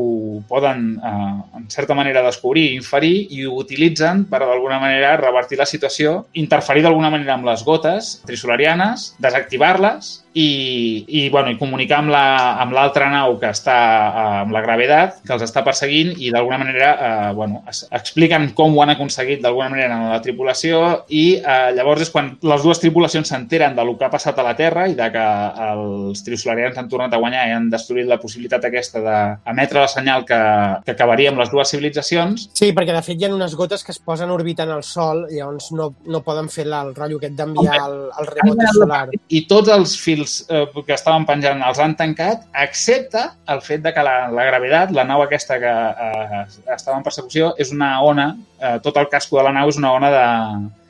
poden, 0.50 0.86
eh, 0.96 1.60
en 1.60 1.70
certa 1.74 1.98
manera, 1.98 2.24
descobrir 2.26 2.70
inferir 2.76 3.16
i 3.36 3.46
ho 3.46 3.58
utilitzen 3.60 4.26
per, 4.32 4.42
d'alguna 4.46 4.80
manera, 4.80 5.16
revertir 5.22 5.60
la 5.60 5.68
situació, 5.70 6.22
interferir 6.34 6.86
d'alguna 6.86 7.12
manera 7.14 7.36
amb 7.36 7.50
les 7.52 7.66
gotes 7.68 8.16
trisolarianes, 8.26 9.12
desactivar-les 9.20 10.16
i, 10.36 11.06
i, 11.08 11.30
bueno, 11.32 11.50
i 11.50 11.58
comunicar 11.58 12.02
amb 12.04 12.12
la- 12.12 12.56
amb 12.62 12.74
l'altra 12.76 13.08
nau 13.10 13.38
que 13.40 13.48
està 13.56 13.76
eh, 13.76 14.42
amb 14.44 14.52
la 14.52 14.62
gravetat, 14.66 15.22
que 15.26 15.32
els 15.34 15.44
està 15.46 15.64
perseguint 15.64 16.12
i 16.20 16.30
d'alguna 16.34 16.58
manera 16.60 16.90
eh, 16.96 17.34
bueno, 17.34 17.64
es, 17.72 17.86
expliquen 17.96 18.50
com 18.58 18.76
ho 18.76 18.82
han 18.84 18.92
aconseguit 18.92 19.42
d'alguna 19.42 19.70
manera 19.72 19.96
en 19.96 20.10
la 20.12 20.20
tripulació 20.22 20.82
i 21.08 21.38
eh, 21.40 21.72
llavors 21.78 22.04
és 22.04 22.12
quan 22.12 22.34
les 22.44 22.64
dues 22.68 22.82
tripulacions 22.84 23.32
s'enteren 23.32 23.76
de 23.78 23.86
lo 23.88 23.96
que 23.98 24.06
ha 24.06 24.12
passat 24.12 24.38
a 24.40 24.44
la 24.44 24.56
Terra 24.60 24.90
i 24.92 24.96
de 24.98 25.08
que 25.14 25.26
els 25.72 26.24
trisolarians 26.26 26.78
han 26.78 26.90
tornat 26.92 27.14
a 27.16 27.22
guanyar 27.22 27.48
i 27.48 27.56
han 27.56 27.70
destruït 27.72 28.08
la 28.12 28.20
possibilitat 28.20 28.66
aquesta 28.68 29.00
d'emetre 29.06 29.80
la 29.86 29.88
senyal 29.88 30.26
que, 30.28 30.40
que 30.86 30.92
acabaria 30.98 31.32
amb 31.32 31.40
les 31.40 31.52
dues 31.54 31.72
civilitzacions 31.72 32.50
Sí, 32.56 32.74
perquè 32.76 32.92
de 32.96 33.02
fet 33.06 33.22
hi 33.22 33.30
ha 33.30 33.34
unes 33.34 33.56
gotes 33.56 33.84
que 33.88 33.94
es 33.96 34.00
posen 34.04 34.32
orbitant 34.36 34.72
al 34.76 34.84
Sol 34.84 35.26
i 35.32 35.40
llavors 35.40 35.72
no, 35.72 35.94
no 36.12 36.22
poden 36.28 36.50
fer 36.52 36.68
la, 36.68 36.82
el 36.84 36.94
rotllo 36.96 37.22
aquest 37.22 37.38
d'enviar 37.40 37.80
el, 37.88 37.98
el 38.20 38.28
rebote 38.34 38.68
solar. 38.76 39.06
i 39.30 39.46
tots 39.48 39.72
els 39.72 39.96
fils 40.02 40.25
eh, 40.50 40.64
que 40.86 40.96
estaven 40.96 41.26
penjant 41.28 41.62
els 41.66 41.82
han 41.82 41.96
tancat, 42.00 42.46
excepte 42.64 43.22
el 43.52 43.62
fet 43.66 43.84
de 43.86 43.94
que 43.96 44.06
la, 44.06 44.16
la 44.34 44.48
gravetat, 44.50 44.94
la 44.96 45.06
nau 45.08 45.24
aquesta 45.24 45.60
que 45.62 45.74
eh, 46.08 46.42
estava 46.76 46.98
en 46.98 47.06
persecució, 47.06 47.54
és 47.62 47.74
una 47.76 47.92
ona, 48.06 48.32
eh, 48.62 48.78
tot 48.86 48.98
el 49.02 49.10
casco 49.12 49.40
de 49.40 49.46
la 49.48 49.54
nau 49.56 49.72
és 49.72 49.80
una 49.82 49.94
ona 49.98 50.12
de 50.14 50.26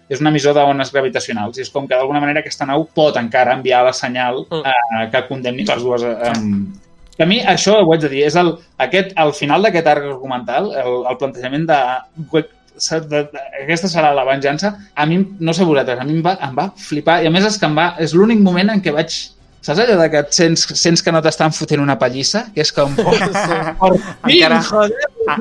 és 0.05 0.19
un 0.21 0.29
emissor 0.29 0.53
d'ones 0.53 0.91
gravitacionals. 0.93 1.57
I 1.57 1.63
és 1.65 1.71
com 1.73 1.87
que 1.89 1.97
d'alguna 1.97 2.19
manera 2.21 2.43
aquesta 2.43 2.67
nau 2.69 2.83
pot 2.93 3.15
encara 3.17 3.55
enviar 3.57 3.81
la 3.87 3.93
senyal 3.97 4.43
eh, 4.53 5.05
que 5.11 5.23
condemni 5.29 5.65
les 5.65 5.81
dues 5.81 6.05
eh, 6.05 6.33
que 7.15 7.23
a 7.23 7.27
mi 7.29 7.39
això 7.47 7.77
ho 7.79 7.91
haig 7.93 8.01
de 8.03 8.09
dir, 8.11 8.25
és 8.27 8.35
el, 8.39 8.51
aquest, 8.85 9.13
al 9.21 9.31
final 9.37 9.63
d'aquest 9.63 9.87
arc 9.87 10.03
argumental, 10.09 10.67
el, 10.81 10.97
el 11.09 11.17
plantejament 11.21 11.63
de, 11.69 11.77
de, 13.09 13.23
de, 13.31 13.43
aquesta 13.63 13.87
serà 13.91 14.11
la 14.15 14.25
venjança, 14.27 14.73
a 14.95 15.05
mi, 15.05 15.19
no 15.39 15.53
sé 15.53 15.63
vosaltres, 15.67 15.99
a 15.99 16.03
mi 16.07 16.17
em 16.17 16.23
va, 16.25 16.37
em 16.43 16.55
va 16.57 16.69
flipar, 16.75 17.21
i 17.23 17.27
a 17.27 17.31
més 17.33 17.45
és 17.47 17.57
que 17.61 17.65
em 17.69 17.75
va, 17.77 17.93
és 18.03 18.13
l'únic 18.13 18.39
moment 18.43 18.69
en 18.73 18.81
què 18.83 18.93
vaig, 18.95 19.15
saps 19.65 19.79
allò 19.81 19.95
de 20.01 20.09
que 20.13 20.19
et 20.25 20.33
sents, 20.37 20.65
sents 20.77 21.01
que 21.01 21.11
no 21.15 21.21
t'estan 21.25 21.51
fotent 21.55 21.81
una 21.81 21.95
pallissa? 21.97 22.45
Que 22.53 22.61
és 22.61 22.71
com, 22.75 22.91
oh, 22.99 23.15
por 23.79 23.95
fin, 23.97 24.35
Encara- 24.35 24.61
joder, 24.69 25.11
Ah. 25.25 25.39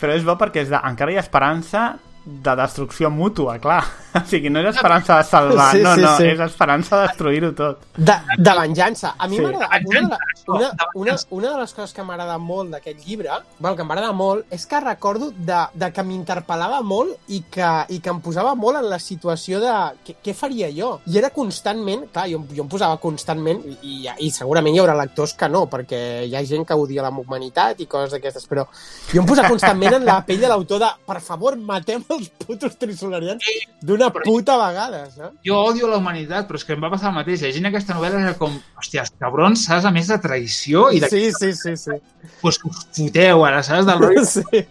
Però 0.00 0.10
és 0.16 0.24
bo 0.26 0.34
perquè 0.34 0.64
és 0.64 0.70
de, 0.72 0.78
encara 0.88 1.12
hi 1.12 1.16
ha 1.20 1.22
esperança 1.22 1.82
de 2.26 2.54
destrucció 2.58 3.10
mútua, 3.10 3.58
clar. 3.62 3.84
O 4.22 4.24
sigui, 4.28 4.50
no 4.52 4.60
és 4.60 4.68
esperança 4.74 5.16
de 5.18 5.24
salvar, 5.24 5.70
Sí, 5.72 5.80
no, 5.82 5.94
sí, 5.94 6.02
no, 6.04 6.10
sí. 6.18 6.26
és 6.28 6.40
esperança 6.44 6.98
de 7.00 7.06
destruir-ho 7.08 7.52
tot. 7.56 7.78
De, 7.96 8.16
de 8.36 8.54
venjança. 8.58 9.14
A 9.18 9.28
mi 9.28 9.36
Sí. 9.38 9.42
m'agrada... 9.42 9.68
Una, 9.86 10.18
una, 10.48 10.68
una, 10.94 11.16
una 11.30 11.50
de 11.54 11.60
les 11.62 11.72
coses 11.72 11.94
que 11.96 12.04
m'agrada 12.04 12.36
molt 12.38 12.70
d'aquest 12.74 13.06
llibre, 13.06 13.30
bueno, 13.58 13.76
que 13.76 13.84
m'agrada 13.88 14.12
molt, 14.12 14.44
és 14.52 14.66
que 14.68 14.80
recordo 14.80 15.30
de, 15.32 15.60
de 15.74 15.90
que 15.92 16.04
m'interpel·lava 16.04 16.82
molt 16.84 17.16
i 17.32 17.42
que, 17.50 17.70
i 17.88 18.00
que 18.04 18.12
em 18.12 18.20
posava 18.20 18.54
molt 18.54 18.82
en 18.82 18.88
la 18.90 18.98
situació 19.00 19.60
de 19.62 19.72
què, 20.04 20.16
què 20.24 20.34
faria 20.36 20.68
jo. 20.76 20.92
I 21.08 21.18
era 21.22 21.30
constantment, 21.32 22.04
clar, 22.12 22.26
jo, 22.30 22.42
jo 22.52 22.66
em 22.66 22.68
posava 22.72 22.98
constantment, 23.00 23.62
i, 23.64 23.78
i, 23.82 23.96
i 24.28 24.30
segurament 24.34 24.76
hi 24.76 24.82
haurà 24.84 24.94
lectors 24.98 25.32
que 25.38 25.48
no, 25.48 25.64
perquè 25.72 26.02
hi 26.28 26.36
ha 26.36 26.44
gent 26.44 26.66
que 26.68 26.76
odia 26.78 27.02
la 27.06 27.10
humanitat 27.16 27.80
i 27.80 27.86
coses 27.88 28.12
d'aquestes, 28.12 28.44
però 28.50 28.66
jo 29.12 29.22
em 29.22 29.26
posava 29.28 29.48
constantment 29.52 29.98
en 30.00 30.04
la 30.08 30.20
pell 30.26 30.40
de 30.42 30.52
l'autor 30.52 30.82
de 30.82 30.90
per 31.06 31.20
favor, 31.24 31.56
matem 31.56 32.04
els 32.12 32.28
putos 32.44 32.76
trisolarians 32.80 33.42
d'una 33.80 34.01
puta 34.10 34.56
vegada, 34.58 35.04
saps? 35.12 35.36
Jo 35.46 35.60
odio 35.68 35.88
la 35.90 35.98
humanitat, 36.00 36.48
però 36.48 36.58
és 36.58 36.64
que 36.66 36.74
em 36.74 36.82
va 36.82 36.90
passar 36.90 37.10
el 37.12 37.16
mateix. 37.20 37.42
Llegint 37.44 37.68
aquesta 37.70 37.94
novel·la 37.94 38.20
era 38.24 38.34
com, 38.40 38.56
hòstia, 38.80 39.04
els 39.06 39.14
cabrons, 39.20 39.64
saps? 39.68 39.86
A 39.86 39.92
més 39.94 40.10
de 40.10 40.18
traïció 40.22 40.88
i 40.90 41.00
de... 41.02 41.08
Sí, 41.12 41.30
sí, 41.38 41.52
sí, 41.54 41.76
sí. 41.76 41.98
Pues 42.40 42.58
us 42.64 42.82
foteu 42.96 43.44
ara, 43.46 43.62
saps? 43.66 43.86
Del 43.86 44.02
rotllo 44.02 44.24
sí. 44.26 44.66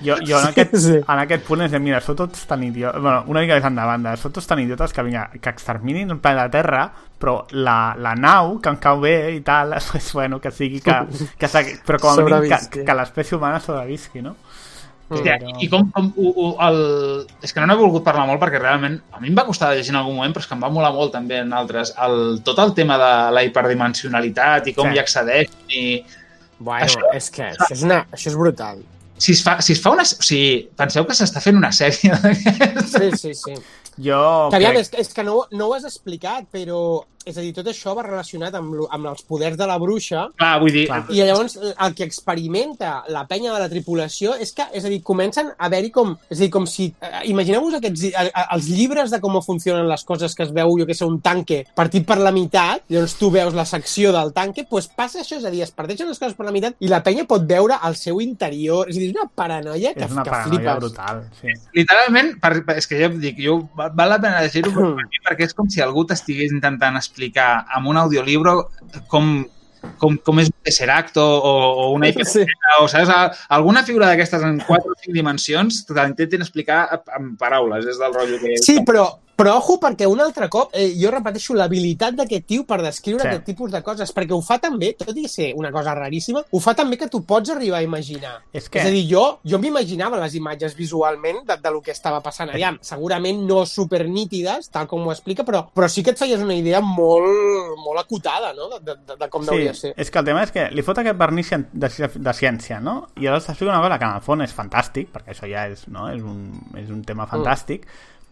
Jo, 0.00 0.16
jo 0.22 0.38
en, 0.38 0.46
aquest, 0.52 0.76
Sí. 0.76 0.96
en 1.02 1.18
aquest 1.18 1.44
punt 1.44 1.64
és 1.64 1.72
de, 1.72 1.80
mira, 1.82 1.98
sou 2.04 2.14
tots 2.14 2.46
tan 2.46 2.62
idiotes... 2.62 3.00
Bueno, 3.02 3.24
una 3.26 3.42
mica 3.42 3.56
més 3.58 3.66
endavant, 3.66 4.04
de, 4.06 4.14
sou 4.20 4.30
tots 4.30 4.46
tan 4.46 4.60
idiotes 4.62 4.94
que, 4.94 5.02
vinga, 5.02 5.26
que 5.34 5.50
exterminin 5.50 6.14
el 6.14 6.20
planeta 6.22 6.50
Terra, 6.54 6.84
però 7.20 7.40
la, 7.52 7.94
la 7.98 8.14
nau, 8.16 8.58
que 8.62 8.70
em 8.70 8.78
cau 8.80 9.02
bé 9.02 9.16
i 9.34 9.42
tal, 9.46 9.74
és 9.98 10.12
bueno, 10.14 10.38
que 10.40 10.52
sigui 10.54 10.80
que... 10.84 10.94
que 11.38 11.50
segui, 11.50 11.74
però 11.86 11.98
com 12.00 12.14
a 12.14 12.22
mínim 12.22 12.46
que, 12.70 12.84
que 12.86 12.96
l'espècie 12.96 13.36
humana 13.36 13.60
sobrevisqui, 13.60 14.22
no? 14.24 14.36
Hòstia, 15.10 15.36
i, 15.42 15.54
i 15.64 15.68
com, 15.68 15.88
com 15.90 16.12
u, 16.16 16.28
u, 16.30 16.48
el... 16.62 16.76
És 17.42 17.52
que 17.52 17.58
no 17.60 17.66
n'he 17.66 17.74
volgut 17.80 18.04
parlar 18.06 18.28
molt 18.28 18.38
perquè 18.42 18.60
realment 18.62 19.00
a 19.10 19.18
mi 19.20 19.28
em 19.32 19.34
va 19.36 19.44
costar 19.48 19.70
de 19.72 19.80
llegir 19.80 19.90
en 19.90 19.98
algun 20.00 20.14
moment, 20.16 20.32
però 20.36 20.44
és 20.44 20.46
que 20.46 20.54
em 20.54 20.62
va 20.62 20.70
molar 20.70 20.92
molt 20.94 21.10
també 21.16 21.40
en 21.42 21.50
altres. 21.52 21.90
El, 21.98 22.38
tot 22.46 22.58
el 22.62 22.74
tema 22.78 22.96
de 23.00 23.10
la 23.34 23.42
hiperdimensionalitat 23.46 24.68
i 24.70 24.74
com 24.76 24.88
Sí. 24.88 24.94
hi 24.96 25.02
accedeix 25.02 25.50
i 25.68 25.84
Bueno, 26.60 26.84
Això- 26.84 27.08
és 27.16 27.30
que 27.32 27.42
això 27.54 27.72
és, 27.72 27.82
una, 27.82 28.02
això 28.12 28.28
és 28.28 28.34
brutal. 28.36 28.82
si 29.16 29.32
es 29.32 29.42
fa, 29.42 29.60
si 29.62 29.72
es 29.72 29.80
fa 29.80 29.90
una... 29.94 30.02
O 30.02 30.22
sigui, 30.22 30.68
penseu 30.76 31.06
que 31.06 31.14
s'està 31.16 31.40
fent 31.40 31.56
una 31.56 31.70
sèrie 31.72 32.12
d'aquestes? 32.12 32.90
Sí, 32.92 33.10
sí, 33.16 33.34
sí. 33.34 33.54
Jo 34.00 34.48
Que 34.50 34.56
aviam, 34.56 34.72
crec... 34.76 34.80
és, 34.82 34.90
que- 34.90 35.00
és 35.00 35.08
que 35.14 35.24
no, 35.24 35.46
no 35.50 35.66
ho 35.68 35.74
has 35.74 35.84
explicat, 35.88 36.44
però... 36.52 37.02
És 37.28 37.36
a 37.36 37.42
dir, 37.44 37.50
tot 37.52 37.66
això 37.68 37.92
va 37.94 38.02
relacionat 38.06 38.54
amb, 38.56 38.72
lo- 38.74 38.88
amb 38.90 39.06
els 39.10 39.20
poders 39.28 39.56
de 39.60 39.66
la 39.68 39.76
bruixa 39.78 40.22
Clar, 40.40 40.54
vull 40.62 40.72
dir, 40.72 40.86
Clar. 40.88 41.02
i 41.12 41.18
llavors 41.20 41.58
el 41.60 41.94
que 41.94 42.04
experimenta 42.08 43.04
la 43.12 43.26
penya 43.28 43.52
de 43.52 43.58
la 43.60 43.68
tripulació 43.68 44.34
és 44.40 44.52
que, 44.56 44.64
és 44.72 44.84
a 44.84 44.88
dir, 44.88 45.02
comencen 45.04 45.50
a 45.52 45.66
haver-hi 45.68 45.90
com... 45.92 46.14
És 46.30 46.38
a 46.38 46.42
dir, 46.46 46.50
com 46.50 46.64
si... 46.66 46.86
eh, 47.00 47.20
Imagineu-vos 47.30 47.74
aquests, 47.76 48.04
eh, 48.08 48.24
eh, 48.24 48.44
els 48.56 48.68
llibres 48.72 49.10
de 49.12 49.20
com 49.20 49.36
funcionen 49.44 49.86
les 49.88 50.04
coses 50.08 50.34
que 50.34 50.44
es 50.46 50.52
veu, 50.56 50.72
jo 50.80 50.86
que 50.88 50.94
sé, 50.96 51.04
un 51.04 51.20
tanque 51.20 51.66
partit 51.76 52.06
per 52.08 52.16
la 52.18 52.32
meitat, 52.32 52.86
llavors 52.88 53.14
tu 53.20 53.30
veus 53.30 53.54
la 53.54 53.66
secció 53.68 54.12
del 54.16 54.32
tanque, 54.32 54.64
doncs 54.70 54.88
passa 54.96 55.20
això, 55.20 55.36
és 55.38 55.44
a 55.44 55.52
dir, 55.52 55.62
es 55.66 55.70
parteixen 55.76 56.08
les 56.08 56.18
coses 56.18 56.34
per 56.38 56.46
la 56.48 56.52
meitat 56.56 56.80
i 56.80 56.88
la 56.88 57.02
penya 57.04 57.26
pot 57.28 57.44
veure 57.46 57.76
el 57.86 57.96
seu 58.00 58.20
interior. 58.24 58.88
És 58.88 58.96
a 58.96 59.00
dir, 59.00 59.10
és 59.10 59.16
una 59.18 59.28
paranoia 59.28 59.92
que, 59.94 60.04
És 60.08 60.12
una 60.16 60.24
que 60.24 60.30
paranoia 60.30 60.56
flipes. 60.56 60.80
brutal, 60.80 61.22
sí. 61.42 61.52
literalment, 61.76 62.34
per, 62.40 62.54
per, 62.64 62.78
és 62.80 62.88
que 62.88 62.98
ja 63.00 63.10
et 63.12 63.20
dic, 63.20 63.38
jo, 63.44 63.60
val 63.76 64.08
la 64.08 64.18
pena 64.22 64.40
llegir-ho 64.44 64.72
per, 64.72 64.88
perquè 65.28 65.50
és 65.50 65.54
com 65.56 65.68
si 65.70 65.84
algú 65.84 66.06
t'estigués 66.08 66.50
intentant 66.56 66.96
explicar 66.96 67.09
amb 67.74 67.88
un 67.88 67.96
audiolibre 67.96 68.52
com, 69.08 69.46
com, 69.98 70.16
com 70.24 70.40
és 70.42 70.50
un 70.50 70.56
tesseract 70.66 71.16
o, 71.16 71.24
o, 71.24 71.52
una 71.96 72.06
Sí. 72.10 72.12
hipertena, 72.12 72.76
o 72.82 72.88
saps, 72.88 73.40
alguna 73.48 73.82
figura 73.84 74.06
d'aquestes 74.10 74.42
en 74.42 74.60
4 74.66 74.92
o 74.92 74.98
5 75.04 75.12
dimensions 75.16 75.84
te 75.86 75.94
l'intenten 75.96 76.42
explicar 76.42 77.02
amb 77.16 77.38
paraules, 77.40 77.86
és 77.86 77.98
del 77.98 78.14
rotllo 78.14 78.38
que... 78.42 78.58
Sí, 78.62 78.80
però, 78.86 79.08
però 79.40 79.56
ojo, 79.58 79.78
perquè 79.80 80.06
un 80.06 80.20
altre 80.20 80.48
cop, 80.52 80.70
eh, 80.74 80.90
jo 81.00 81.10
repeteixo 81.10 81.54
l'habilitat 81.56 82.14
d'aquest 82.14 82.46
tio 82.46 82.64
per 82.68 82.80
descriure 82.82 83.20
Sí. 83.22 83.28
sí. 83.28 83.34
aquest 83.34 83.46
tipus 83.46 83.70
de 83.72 83.82
coses, 83.82 84.12
perquè 84.14 84.32
ho 84.36 84.40
fa 84.42 84.58
també, 84.58 84.92
tot 84.98 85.16
i 85.16 85.26
ser 85.28 85.52
una 85.56 85.70
cosa 85.72 85.94
raríssima, 85.94 86.42
ho 86.50 86.60
fa 86.60 86.74
també 86.74 86.96
que 86.98 87.08
tu 87.08 87.22
pots 87.24 87.50
arribar 87.50 87.78
a 87.78 87.82
imaginar. 87.82 88.42
És 88.52 88.68
que- 88.68 88.80
És 88.80 88.86
a 88.86 88.90
dir, 88.90 89.06
jo, 89.10 89.40
jo 89.44 89.58
m'imaginava 89.58 90.18
les 90.20 90.34
imatges 90.34 90.74
visualment 90.76 91.44
de, 91.46 91.56
de 91.56 91.70
lo 91.70 91.80
que 91.80 91.90
estava 91.92 92.20
passant 92.22 92.50
allà. 92.50 92.76
Segurament 92.80 93.40
no 93.46 93.64
super 93.66 94.06
nítides, 94.08 94.70
tal 94.70 94.86
com 94.86 95.06
ho 95.06 95.12
explica, 95.12 95.44
però, 95.44 95.66
però 95.72 95.88
sí 95.88 96.02
que 96.02 96.10
et 96.10 96.18
feies 96.18 96.40
una 96.40 96.54
idea 96.54 96.80
molt, 96.80 97.76
molt 97.84 97.98
acotada, 98.00 98.52
no?, 98.54 98.68
de, 98.78 98.94
de, 98.94 99.16
de 99.16 99.28
com 99.28 99.42
hauria 99.48 99.72
de 99.72 99.74
ser. 99.74 99.94
és 99.96 100.10
que 100.10 100.18
el 100.18 100.24
tema 100.24 100.42
és 100.42 100.50
que 100.52 100.68
li 100.70 100.82
fot 100.82 100.98
aquest 100.98 101.16
vernís 101.18 101.50
de, 101.50 101.88
de 102.14 102.32
ciència, 102.34 102.80
no? 102.80 103.08
I 103.16 103.24
llavors 103.26 103.46
t'explica 103.46 103.72
una 103.72 103.80
cosa 103.82 103.98
que 103.98 104.04
en 104.04 104.14
el 104.16 104.20
fons 104.22 104.44
és 104.44 104.54
fantàstic, 104.56 105.08
perquè 105.12 105.34
això 105.34 105.48
ja 105.50 105.66
és, 105.68 105.86
no? 105.88 106.08
és, 106.10 106.22
un, 106.22 106.52
és 106.76 106.90
un 106.90 107.02
tema 107.04 107.26
fantàstic, 107.26 107.86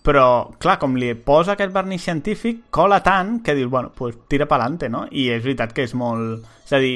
però, 0.09 0.55
clar, 0.57 0.79
com 0.81 0.97
li 0.97 1.11
posa 1.21 1.53
aquest 1.53 1.75
vernís 1.75 2.07
científic, 2.09 2.63
cola 2.73 3.03
tant 3.05 3.43
que 3.45 3.53
dius, 3.59 3.69
bueno, 3.69 3.93
pues 3.93 4.17
tira 4.29 4.47
pa'lante, 4.49 4.89
no? 4.89 5.05
I 5.13 5.29
és 5.35 5.45
veritat 5.45 5.75
que 5.77 5.85
és 5.85 5.93
molt... 5.99 6.47
És 6.65 6.73
a 6.73 6.81
dir, 6.81 6.95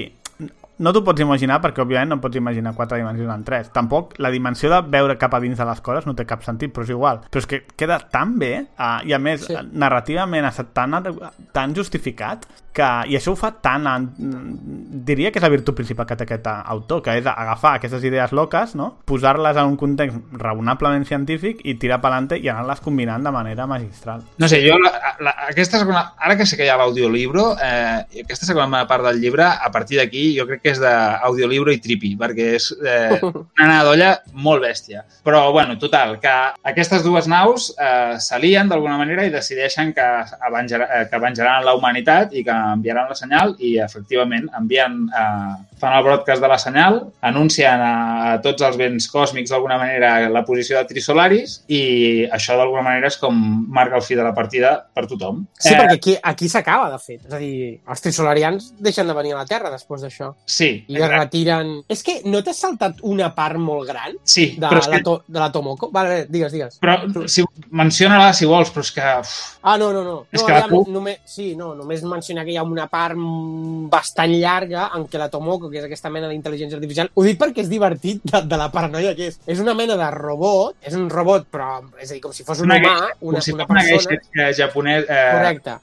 no 0.82 0.94
t'ho 0.94 1.02
pots 1.05 1.20
imaginar 1.20 1.58
perquè, 1.60 1.82
òbviament, 1.84 2.15
no 2.15 2.20
pots 2.23 2.41
imaginar 2.41 2.73
quatre 2.78 3.02
dimensions 3.02 3.34
en 3.34 3.44
tres. 3.44 3.68
Tampoc 3.74 4.16
la 4.23 4.32
dimensió 4.32 4.70
de 4.73 4.81
veure 4.94 5.18
cap 5.20 5.36
a 5.36 5.42
dins 5.44 5.60
de 5.60 5.66
les 5.68 5.84
coses 5.84 6.08
no 6.08 6.16
té 6.16 6.24
cap 6.28 6.41
sentit, 6.47 6.73
però 6.73 6.86
és 6.89 6.94
igual. 6.94 7.20
Però 7.28 7.42
és 7.44 7.50
que 7.50 7.60
queda 7.76 8.00
tan 8.15 8.39
bé, 8.41 8.52
uh, 8.81 9.05
i 9.05 9.12
a 9.12 9.20
més, 9.20 9.44
sí. 9.44 9.60
narrativament 9.76 10.49
ha 10.49 10.55
estat 10.55 10.73
tan, 10.73 10.97
tan 11.52 11.76
justificat, 11.76 12.49
que, 12.75 12.89
i 13.12 13.17
això 13.18 13.34
ho 13.34 13.39
fa 13.39 13.52
tan... 13.65 13.86
En, 13.89 14.09
diria 15.02 15.33
que 15.33 15.41
és 15.41 15.44
la 15.44 15.51
virtut 15.52 15.76
principal 15.76 16.07
que 16.09 16.17
té 16.17 16.26
aquest 16.26 16.49
autor, 16.49 17.02
que 17.05 17.17
és 17.20 17.26
agafar 17.28 17.76
aquestes 17.76 18.05
idees 18.07 18.33
loques, 18.36 18.75
no? 18.78 18.89
posar-les 19.09 19.59
en 19.59 19.73
un 19.73 19.76
context 19.81 20.18
raonablement 20.41 21.05
científic 21.09 21.62
i 21.68 21.76
tirar 21.81 22.01
pelante 22.02 22.39
i 22.39 22.49
anar-les 22.49 22.83
combinant 22.84 23.25
de 23.25 23.33
manera 23.34 23.67
magistral. 23.70 24.23
No 24.41 24.49
sé, 24.49 24.62
jo, 24.65 24.76
la, 24.81 24.92
la, 25.20 25.34
aquesta 25.51 25.81
segona, 25.83 26.05
ara 26.18 26.36
que 26.39 26.47
sé 26.49 26.59
que 26.59 26.67
hi 26.67 26.73
ha 26.73 26.78
l'audiolibro, 26.81 27.52
eh, 27.62 28.23
aquesta 28.25 28.49
segona 28.49 28.84
part 28.91 29.07
del 29.09 29.20
llibre, 29.23 29.47
a 29.47 29.70
partir 29.75 30.01
d'aquí, 30.01 30.28
jo 30.39 30.47
crec 30.49 30.65
que 30.65 30.75
és 30.75 30.81
d'audiolibro 30.83 31.75
i 31.75 31.81
tripi, 31.83 32.15
perquè 32.20 32.49
és 32.59 32.70
eh, 32.81 33.18
una 33.33 33.67
anada 33.67 33.89
d'olla 33.89 34.12
molt 34.33 34.65
bèstia. 34.65 35.05
Però, 35.26 35.44
bueno, 35.55 35.76
total, 35.83 36.17
que 36.23 36.34
aquestes 36.73 37.05
dues 37.05 37.28
naus 37.31 37.70
eh, 37.76 38.18
s'alien 38.23 38.70
d'alguna 38.70 38.99
manera 39.01 39.26
i 39.26 39.34
decideixen 39.34 39.92
que, 39.97 40.09
avenjar, 40.49 40.84
eh, 40.86 41.05
que 41.10 41.20
venjaran 41.23 41.67
la 41.67 41.76
humanitat 41.78 42.33
i 42.36 42.44
que 42.47 42.61
enviaran 42.70 43.10
la 43.10 43.18
senyal 43.18 43.57
i, 43.58 43.76
efectivament, 43.84 44.49
envien, 44.58 44.99
eh, 45.08 45.72
fan 45.83 45.97
el 45.99 46.05
broadcast 46.07 46.43
de 46.43 46.49
la 46.51 46.59
senyal, 46.62 46.99
anuncien 47.27 47.83
a, 47.83 47.94
a 48.33 48.36
tots 48.44 48.62
els 48.67 48.78
vents 48.78 49.09
còsmics 49.11 49.51
d'alguna 49.51 49.78
manera 49.81 50.15
la 50.31 50.44
posició 50.47 50.78
de 50.78 50.86
Trisolaris 50.91 51.59
i 51.73 51.83
això 52.31 52.57
d'alguna 52.59 52.85
manera 52.86 53.11
és 53.11 53.19
com 53.19 53.39
marca 53.73 53.99
el 53.99 54.07
fi 54.07 54.19
de 54.19 54.27
la 54.27 54.35
partida 54.36 54.75
per 54.94 55.09
tothom. 55.11 55.43
Sí, 55.59 55.75
perquè 55.75 55.99
aquí, 55.99 56.17
aquí 56.33 56.51
s'acaba, 56.52 56.91
de 56.93 57.01
fet. 57.02 57.25
És 57.27 57.35
a 57.35 57.41
dir, 57.43 57.55
els 57.83 58.05
trisolarians 58.05 58.70
deixen 58.83 59.11
de 59.11 59.17
venir 59.19 59.35
a 59.35 59.43
la 59.43 59.49
Terra 59.51 59.73
després 59.75 60.07
d'això. 60.07 60.33
Sí, 60.47 60.70
I 60.86 61.01
es 61.02 61.11
retiren... 61.11 61.75
És 61.93 62.05
que 62.07 62.20
no 62.31 62.44
t'has 62.47 62.62
saltat 62.62 63.02
una 63.09 63.33
part 63.35 63.59
molt 63.59 63.89
gran 63.91 64.15
sí 64.23 64.52
de, 64.59 64.69
la, 64.69 64.85
que, 64.86 65.02
to, 65.05 65.19
de 65.27 65.43
la 65.43 65.51
Tomoko? 65.55 65.91
Vale, 65.94 66.23
digues, 66.31 66.55
digues. 66.55 66.78
però 66.83 67.27
si, 67.27 67.44
menciona-la 67.75 68.31
si 68.36 68.49
vols, 68.49 68.70
però 68.70 68.86
és 68.86 68.94
que... 68.94 69.11
Uf, 69.23 69.35
Ah, 69.62 69.78
no, 69.78 69.93
no, 69.93 70.02
no. 70.02 70.27
És 70.33 70.43
no 70.43 70.47
que 70.47 70.55
la 70.59 70.67
només, 70.91 71.20
sí, 71.25 71.52
no, 71.55 71.70
només 71.78 72.02
mencionar 72.02 72.43
que 72.44 72.51
hi 72.51 72.59
ha 72.59 72.65
una 72.67 72.89
part 72.91 73.19
bastant 73.93 74.35
llarga 74.35 74.89
en 74.97 75.07
què 75.07 75.20
la 75.20 75.28
Tomoko, 75.31 75.70
que 75.73 75.81
és 75.81 75.86
aquesta 75.89 76.12
mena 76.12 76.28
d'intel·ligència 76.31 76.78
artificial, 76.78 77.10
ho 77.15 77.25
dic 77.26 77.41
perquè 77.41 77.65
és 77.65 77.70
divertit 77.73 78.23
de, 78.28 78.42
de 78.49 78.60
la 78.60 78.68
paranoia 78.75 79.15
que 79.18 79.31
és. 79.33 79.41
És 79.51 79.62
una 79.62 79.75
mena 79.78 79.97
de 80.01 80.10
robot, 80.15 80.76
és 80.86 80.99
un 80.99 81.09
robot, 81.12 81.49
però 81.52 81.81
és 81.99 82.10
a 82.10 82.15
dir, 82.15 82.20
com 82.25 82.36
si 82.36 82.47
fos 82.47 82.62
un 82.62 82.70
una, 82.70 82.78
humà, 82.78 82.94
una, 83.20 83.41
com 83.41 83.47
si 83.47 83.57
una 83.57 83.65
una 83.65 83.75
persona... 83.75 84.20
geisha 84.20 84.49
eh, 84.49 84.52
japonès... 84.60 85.09
Eh, 85.09 85.25
Correcte. 85.33 85.78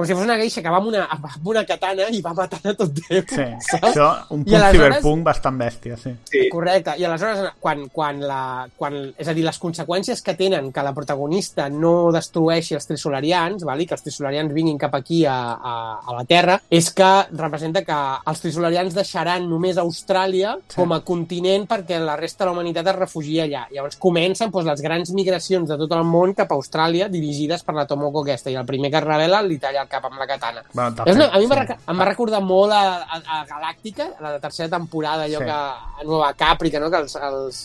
Com 0.00 0.06
si 0.08 0.14
fos 0.16 0.24
una 0.24 0.38
geisha 0.40 0.62
que 0.64 0.70
va 0.72 0.78
amb 0.80 0.88
una, 0.88 1.02
amb 1.12 1.48
una 1.52 1.60
katana 1.68 2.06
i 2.08 2.22
va 2.24 2.32
matant 2.32 2.70
a 2.70 2.72
tot 2.78 2.94
Déu. 2.96 3.20
Sí, 3.28 3.44
saps? 3.68 3.82
això, 3.90 4.06
un 4.32 4.46
punt 4.46 4.56
aleshores- 4.56 4.94
ciberpunk 4.96 5.24
bastant 5.26 5.58
bèstia, 5.60 5.98
sí. 6.00 6.14
sí. 6.30 6.46
Correcte, 6.48 6.94
i 6.96 7.04
aleshores, 7.04 7.50
quan, 7.60 7.82
quan 7.92 8.22
la, 8.24 8.38
quan, 8.80 8.96
és 9.20 9.28
a 9.28 9.34
dir, 9.36 9.44
les 9.44 9.58
conseqüències 9.60 10.22
que 10.24 10.32
tenen 10.38 10.70
que 10.72 10.82
la 10.86 10.94
protagonista 10.96 11.66
no 11.68 12.08
destrueixi 12.16 12.78
els 12.78 12.88
trisolarians, 12.88 13.66
val? 13.68 13.82
i 13.84 13.86
que 13.90 13.92
els 13.98 14.06
trisolarians 14.06 14.54
vinguin 14.56 14.78
cap 14.80 14.94
aquí 14.96 15.20
a, 15.28 15.36
a, 15.52 15.74
a 16.00 16.16
la 16.16 16.24
Terra, 16.24 16.56
és 16.72 16.88
que 16.96 17.10
representa 17.36 17.84
que 17.84 18.00
els 18.32 18.40
trisolarians 18.46 18.96
deixaran 18.96 19.44
només 19.50 19.76
Austràlia 19.84 20.56
Sí. 20.70 20.76
com 20.78 20.92
a 20.96 21.00
continent 21.04 21.66
perquè 21.68 21.98
la 22.00 22.16
resta 22.16 22.44
de 22.44 22.48
la 22.48 22.54
humanitat 22.56 22.86
es 22.94 22.96
refugia 22.96 23.44
allà. 23.44 23.66
Llavors 23.74 23.98
comencen 24.00 24.48
doncs, 24.50 24.64
les 24.70 24.80
grans 24.80 25.12
migracions 25.12 25.68
de 25.68 25.76
tot 25.84 25.92
el 25.98 26.04
món 26.08 26.32
cap 26.38 26.48
a 26.52 26.56
Austràlia 26.56 27.10
dirigides 27.12 27.64
per 27.66 27.74
la 27.76 27.84
Tomoko 27.90 28.22
aquesta, 28.24 28.48
i 28.48 28.56
el 28.56 28.64
primer 28.64 28.90
que 28.94 28.96
es 29.02 29.04
revela 29.04 29.42
li 29.44 29.58
talla 29.60 29.82
el 29.84 29.89
cap 29.90 30.06
amb 30.06 30.18
la 30.22 30.26
katana. 30.30 30.62
Bueno, 30.72 31.04
És 31.06 31.18
una, 31.18 31.26
a 31.34 31.38
mi 31.42 31.48
sí. 31.50 31.76
em 31.92 32.00
va 32.00 32.06
recordar 32.08 32.40
molt 32.46 32.72
a, 32.76 32.82
a, 33.02 33.20
a 33.40 33.40
Galàctica, 33.50 34.06
la 34.22 34.38
tercera 34.40 34.70
temporada, 34.76 35.26
allò 35.26 35.42
Sí. 35.42 35.44
que 35.50 35.58
a 35.58 36.04
Nueva 36.06 36.32
Càprica, 36.38 36.80
no? 36.80 36.90
que 36.90 37.02
els, 37.02 37.16
els, 37.16 37.60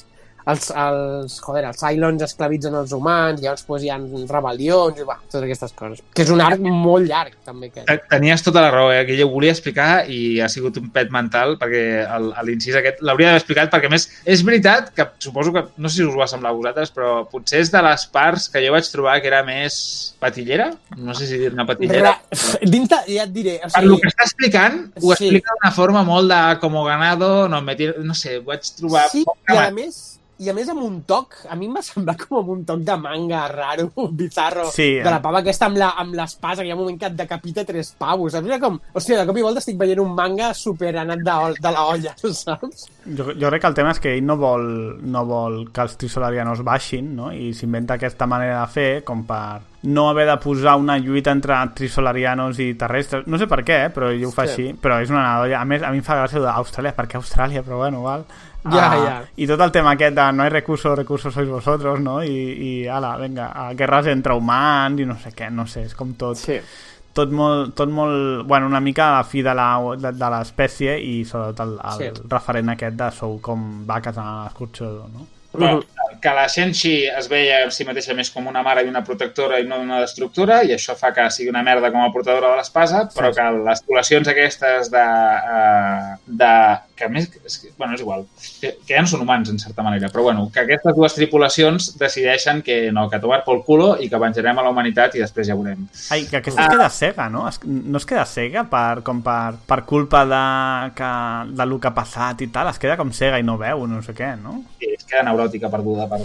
els, 0.47 0.67
els, 0.69 1.39
joder, 1.41 1.63
els 1.71 1.79
Cylons 1.81 2.21
esclavitzen 2.25 2.75
els 2.77 2.91
humans, 2.93 3.41
llavors 3.41 3.63
pues, 3.65 3.83
hi 3.85 3.89
ha 3.89 3.97
rebel·lions, 3.99 4.99
i 5.01 5.07
va, 5.07 5.15
totes 5.25 5.45
aquestes 5.47 5.73
coses. 5.77 6.03
Que 6.13 6.21
és 6.25 6.29
un 6.33 6.41
arc 6.45 6.59
molt 6.61 7.07
llarg, 7.09 7.33
també. 7.45 7.71
Que... 7.73 7.83
Te- 7.87 7.97
Tenies 8.11 8.43
tota 8.45 8.61
la 8.61 8.69
raó, 8.73 8.91
eh? 8.93 9.03
que 9.07 9.17
jo 9.17 9.25
ho 9.27 9.33
volia 9.33 9.51
explicar 9.55 10.05
i 10.11 10.39
ha 10.41 10.49
sigut 10.51 10.77
un 10.81 10.89
pet 10.93 11.09
mental 11.13 11.55
perquè 11.61 11.83
el- 12.05 12.31
l'incís 12.45 12.75
aquest 12.77 13.01
l'hauria 13.01 13.31
d'haver 13.31 13.41
explicat 13.41 13.71
perquè 13.73 13.89
més 13.91 14.07
és 14.25 14.43
veritat 14.45 14.91
que 14.95 15.07
suposo 15.19 15.51
que, 15.55 15.65
no 15.77 15.89
sé 15.89 16.01
si 16.03 16.07
us 16.07 16.15
va 16.19 16.27
semblar 16.29 16.51
a 16.53 16.59
vosaltres, 16.59 16.91
però 16.93 17.23
potser 17.31 17.63
és 17.65 17.71
de 17.73 17.81
les 17.85 18.05
parts 18.13 18.47
que 18.53 18.61
jo 18.65 18.71
vaig 18.75 18.87
trobar 18.91 19.17
que 19.21 19.27
era 19.33 19.41
més 19.47 20.15
patillera, 20.21 20.71
no 20.97 21.13
sé 21.17 21.27
si 21.29 21.37
dir-ne 21.41 21.65
patillera. 21.67 22.13
Ra... 22.15 22.57
Dins 22.65 22.89
de, 22.91 22.99
ja 23.15 23.23
et 23.25 23.33
diré, 23.33 23.57
o 23.65 23.69
Per 23.73 23.83
lo 23.85 23.95
sigui, 23.97 24.01
que 24.05 24.13
està 24.13 24.25
explicant, 24.29 24.79
ho 25.01 25.09
Sí. 25.15 25.29
explica 25.29 25.53
d'una 25.57 25.71
forma 25.75 26.03
molt 26.07 26.29
de 26.31 26.41
com 26.61 26.75
ganado, 26.85 27.47
no, 27.49 27.61
me 27.61 27.75
tiro, 27.75 27.93
no 28.03 28.13
sé, 28.13 28.37
ho 28.39 28.43
vaig 28.43 28.61
trobar... 28.77 29.07
sí, 29.09 29.23
i 29.23 29.57
a 29.57 29.69
més, 29.71 30.14
i 30.39 30.49
a 30.49 30.53
més 30.53 30.67
amb 30.69 30.81
un 30.83 30.97
toc, 31.07 31.35
a 31.49 31.55
mi 31.55 31.67
em 31.69 31.75
va 31.77 31.81
semblar 31.85 32.17
com 32.19 32.39
amb 32.41 32.49
un 32.55 32.63
toc 32.67 32.81
de 32.83 32.95
manga 32.99 33.45
raro, 33.47 33.89
bizarro, 34.19 34.65
Sí, 34.73 34.95
de 34.99 35.05
la 35.07 35.17
eh. 35.17 35.23
pava 35.23 35.39
aquesta 35.39 35.69
amb 35.69 36.13
l'espasa, 36.17 36.61
que 36.61 36.67
hi 36.67 36.71
ha 36.71 36.75
un 36.75 36.81
moment 36.81 36.99
que 36.99 37.07
et 37.07 37.15
decapita 37.15 37.63
tres 37.65 37.93
pavos, 37.97 38.33
saps? 38.35 38.47
Era 38.47 38.59
com, 38.59 38.79
hòstia, 38.93 39.21
de 39.21 39.25
cop 39.29 39.37
i 39.39 39.45
volta 39.45 39.63
estic 39.63 39.77
veient 39.79 40.01
un 40.03 40.15
manga 40.15 40.53
super 40.53 40.91
anat 40.97 41.23
de, 41.23 41.37
de 41.61 41.71
la 41.71 41.85
olla, 41.93 42.15
saps? 42.45 42.87
Jo, 43.05 43.29
jo 43.37 43.49
crec 43.53 43.61
que 43.61 43.67
el 43.71 43.77
tema 43.77 43.93
és 43.95 44.01
que 44.03 44.15
ell 44.17 44.25
no 44.25 44.35
vol, 44.41 44.65
no 45.05 45.23
vol 45.29 45.61
que 45.71 45.85
els 45.85 45.95
trisolarianos 46.01 46.63
baixin, 46.65 47.13
no? 47.15 47.31
I 47.31 47.53
s'inventa 47.53 47.95
aquesta 47.99 48.27
manera 48.27 48.59
de 48.63 48.67
fer 48.73 48.89
com 49.05 49.23
per 49.29 49.61
no 49.85 50.07
haver 50.09 50.25
de 50.25 50.35
posar 50.41 50.75
una 50.81 50.95
lluita 50.97 51.29
entre 51.29 51.53
trisolarianos 51.77 52.57
i 52.59 52.71
terrestres. 52.73 53.27
No 53.29 53.37
sé 53.37 53.45
per 53.45 53.59
què, 53.61 53.75
eh, 53.85 53.91
però 53.93 54.09
ell 54.09 54.23
ho 54.25 54.31
fa 54.33 54.47
Sí. 54.47 54.51
així. 54.71 54.79
Però 54.81 54.97
és 55.03 55.11
una 55.13 55.21
nadolla. 55.21 55.59
A 55.61 55.65
més, 55.69 55.83
a 55.85 55.91
mi 55.93 55.99
em 56.01 56.03
fa 56.03 56.15
gràcia 56.17 56.41
d'Austràlia. 56.41 56.95
Per 56.97 57.05
què 57.05 57.19
Austràlia? 57.19 57.61
Però 57.61 57.77
bueno, 57.83 58.01
val. 58.01 58.25
Ja, 58.65 58.91
Ah, 58.91 58.95
ja. 59.05 59.21
I 59.37 59.45
tot 59.47 59.61
el 59.61 59.71
tema 59.71 59.91
aquest 59.93 60.15
de 60.17 60.31
no 60.33 60.43
hay 60.43 60.49
recursos, 60.49 60.97
recursos 60.97 61.33
sois 61.33 61.47
vosotros, 61.47 61.99
no? 62.01 62.23
I, 62.23 62.29
i 62.29 62.87
ala, 62.87 63.15
vinga, 63.17 63.51
a 63.53 63.73
guerres 63.73 64.07
entre 64.07 64.33
humans 64.33 64.99
i 64.99 65.05
no 65.05 65.17
sé 65.21 65.31
què, 65.37 65.51
no 65.51 65.67
sé, 65.67 65.83
és 65.85 65.93
com 65.95 66.13
tot 66.17 66.37
Sí. 66.37 66.57
tot 67.13 67.31
molt, 67.31 67.75
tot 67.75 67.87
molt, 67.89 68.45
bueno, 68.47 68.65
una 68.67 68.79
mica 68.81 69.09
a 69.13 69.17
la 69.17 69.23
fi 69.23 69.41
de 69.41 69.53
la- 69.55 69.95
de, 69.97 70.11
de 70.11 70.29
l'espècie 70.33 70.97
i 70.99 71.23
sobretot 71.23 71.59
el, 71.67 71.77
el 71.83 72.15
Sí. 72.15 72.21
referent 72.27 72.69
aquest 72.73 72.95
de 72.97 73.11
sou 73.11 73.39
com 73.39 73.85
vaques 73.87 74.17
a 74.17 74.25
l'escorxador, 74.45 75.07
no? 75.13 75.27
Però 75.55 75.79
que 76.21 76.33
la 76.35 76.47
Shenshi 76.51 76.95
es 77.07 77.29
veia 77.31 77.61
en 77.65 77.73
si 77.73 77.85
mateixa 77.87 78.15
més 78.17 78.31
com 78.33 78.47
una 78.51 78.63
mare 78.65 78.85
i 78.85 78.89
una 78.91 79.03
protectora 79.05 79.59
i 79.61 79.67
no 79.69 79.81
una 79.83 80.01
destructora, 80.03 80.61
i 80.63 80.73
això 80.75 80.95
fa 80.99 81.13
que 81.15 81.27
sigui 81.33 81.51
una 81.53 81.63
merda 81.65 81.91
com 81.93 82.03
a 82.03 82.11
portadora 82.13 82.51
de 82.53 82.59
l'espasa, 82.61 83.05
però 83.15 83.31
que 83.35 83.47
les 83.69 83.85
poblacions 83.85 84.33
aquestes 84.33 84.91
de... 84.93 85.05
eh, 85.05 86.15
de 86.25 86.51
que 86.95 87.09
més, 87.11 87.27
bueno, 87.77 87.93
és 87.93 88.01
igual, 88.01 88.23
que, 88.61 88.71
que 88.87 88.93
ja 88.95 89.01
no 89.03 89.09
són 89.11 89.25
humans, 89.25 89.49
en 89.51 89.59
certa 89.59 89.83
manera, 89.83 90.07
però 90.13 90.23
bueno, 90.29 90.45
que 90.53 90.61
aquestes 90.63 90.95
dues 90.95 91.15
tripulacions 91.17 91.89
decideixen 91.99 92.61
que 92.63 92.77
no, 92.95 93.09
que 93.11 93.19
tomar 93.19 93.41
pel 93.45 93.61
culo 93.67 93.89
i 93.99 94.07
que 94.11 94.21
venjarem 94.21 94.61
a 94.61 94.63
la 94.63 94.71
humanitat 94.71 95.17
i 95.17 95.23
després 95.23 95.49
ja 95.49 95.57
veurem. 95.59 95.83
Ai, 96.15 96.23
que 96.29 96.39
aquesta 96.39 96.63
es 96.63 96.71
queda 96.71 96.89
cega, 96.89 97.27
no? 97.33 97.43
Es, 97.49 97.59
no 97.65 97.99
es 97.99 98.07
queda 98.07 98.23
cega 98.29 98.63
per, 98.71 99.03
com 99.05 99.19
per, 99.25 99.57
per 99.67 99.81
culpa 99.89 100.23
de, 100.29 100.43
que, 100.95 101.11
de 101.51 101.67
lo 101.67 101.81
que 101.83 101.91
ha 101.91 101.95
passat 101.97 102.45
i 102.45 102.49
tal, 102.55 102.71
es 102.71 102.79
queda 102.79 102.95
com 102.99 103.11
cega 103.15 103.41
i 103.41 103.45
no 103.45 103.57
veu, 103.59 103.83
no 103.91 104.01
sé 104.05 104.15
què, 104.15 104.31
no? 104.39 104.61
I 104.79 104.95
es 104.95 105.03
queda 105.03 105.25
neuròtica 105.27 105.71
perduda 105.73 105.94
per... 106.09 106.21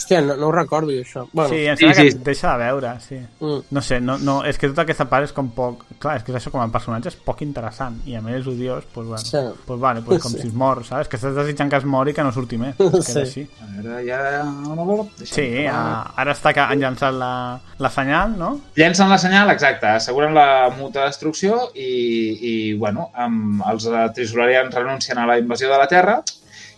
Hòstia, 0.00 0.22
no, 0.24 0.32
no 0.40 0.46
ho 0.48 0.52
recordo, 0.54 0.88
jo, 0.94 1.02
això. 1.04 1.26
Bueno, 1.36 1.50
Sí, 1.52 1.66
em 1.68 1.76
Sí, 1.76 1.84
sembla 1.84 1.94
sí. 1.98 2.02
que 2.08 2.24
deixa 2.24 2.52
de 2.56 2.64
veure, 2.64 2.90
sí. 3.04 3.18
Mm. 3.40 3.58
No 3.70 3.82
sé, 3.84 3.98
no, 4.00 4.14
no, 4.16 4.38
és 4.48 4.56
que 4.56 4.70
tota 4.70 4.86
aquesta 4.86 5.04
part 5.10 5.26
és 5.26 5.32
com 5.36 5.50
poc... 5.52 5.82
Clar, 6.00 6.14
és 6.16 6.24
que 6.24 6.32
és 6.32 6.38
això 6.38 6.48
com 6.54 6.62
a 6.62 6.68
personatge 6.72 7.10
és 7.12 7.18
poc 7.20 7.42
interessant 7.44 7.98
i 8.08 8.14
a 8.16 8.22
més 8.24 8.38
és 8.38 8.48
odiós, 8.48 8.86
doncs 8.94 9.10
bueno, 9.10 9.18
Sí. 9.18 9.42
pues 9.66 9.80
vale, 9.82 10.00
pues 10.00 10.22
com 10.22 10.32
Sí. 10.32 10.40
si 10.40 10.48
es 10.48 10.54
mor, 10.54 10.80
saps? 10.88 11.06
Que 11.06 11.18
estàs 11.18 11.34
desitjant 11.36 11.68
que 11.68 11.76
es 11.76 11.84
mori 11.84 12.12
i 12.12 12.14
que 12.16 12.24
no 12.24 12.32
surti 12.32 12.56
més. 12.56 12.80
Es 12.80 13.06
queda 13.12 13.26
Sí. 13.26 13.44
així. 13.44 13.46
A 13.60 13.68
veure, 13.76 14.00
ja... 14.08 14.42
No, 14.44 14.74
no, 14.74 15.08
Sí, 15.22 15.66
a, 15.66 16.14
ara 16.16 16.32
està 16.32 16.54
que 16.56 16.60
han 16.64 16.80
llançat 16.80 17.12
la, 17.12 17.60
la 17.78 17.90
senyal, 17.90 18.38
no? 18.38 18.54
Llencen 18.80 19.10
la 19.10 19.18
senyal, 19.18 19.50
exacte, 19.50 19.86
asseguren 19.86 20.32
la 20.32 20.70
muta 20.78 21.04
destrucció 21.04 21.68
i, 21.74 21.92
i 22.40 22.72
bueno, 22.72 23.10
amb 23.12 23.62
els 23.68 23.84
trisolarians 24.14 24.74
renuncien 24.74 25.18
a 25.18 25.26
la 25.26 25.38
invasió 25.38 25.68
de 25.68 25.76
la 25.76 25.86
Terra. 25.86 26.22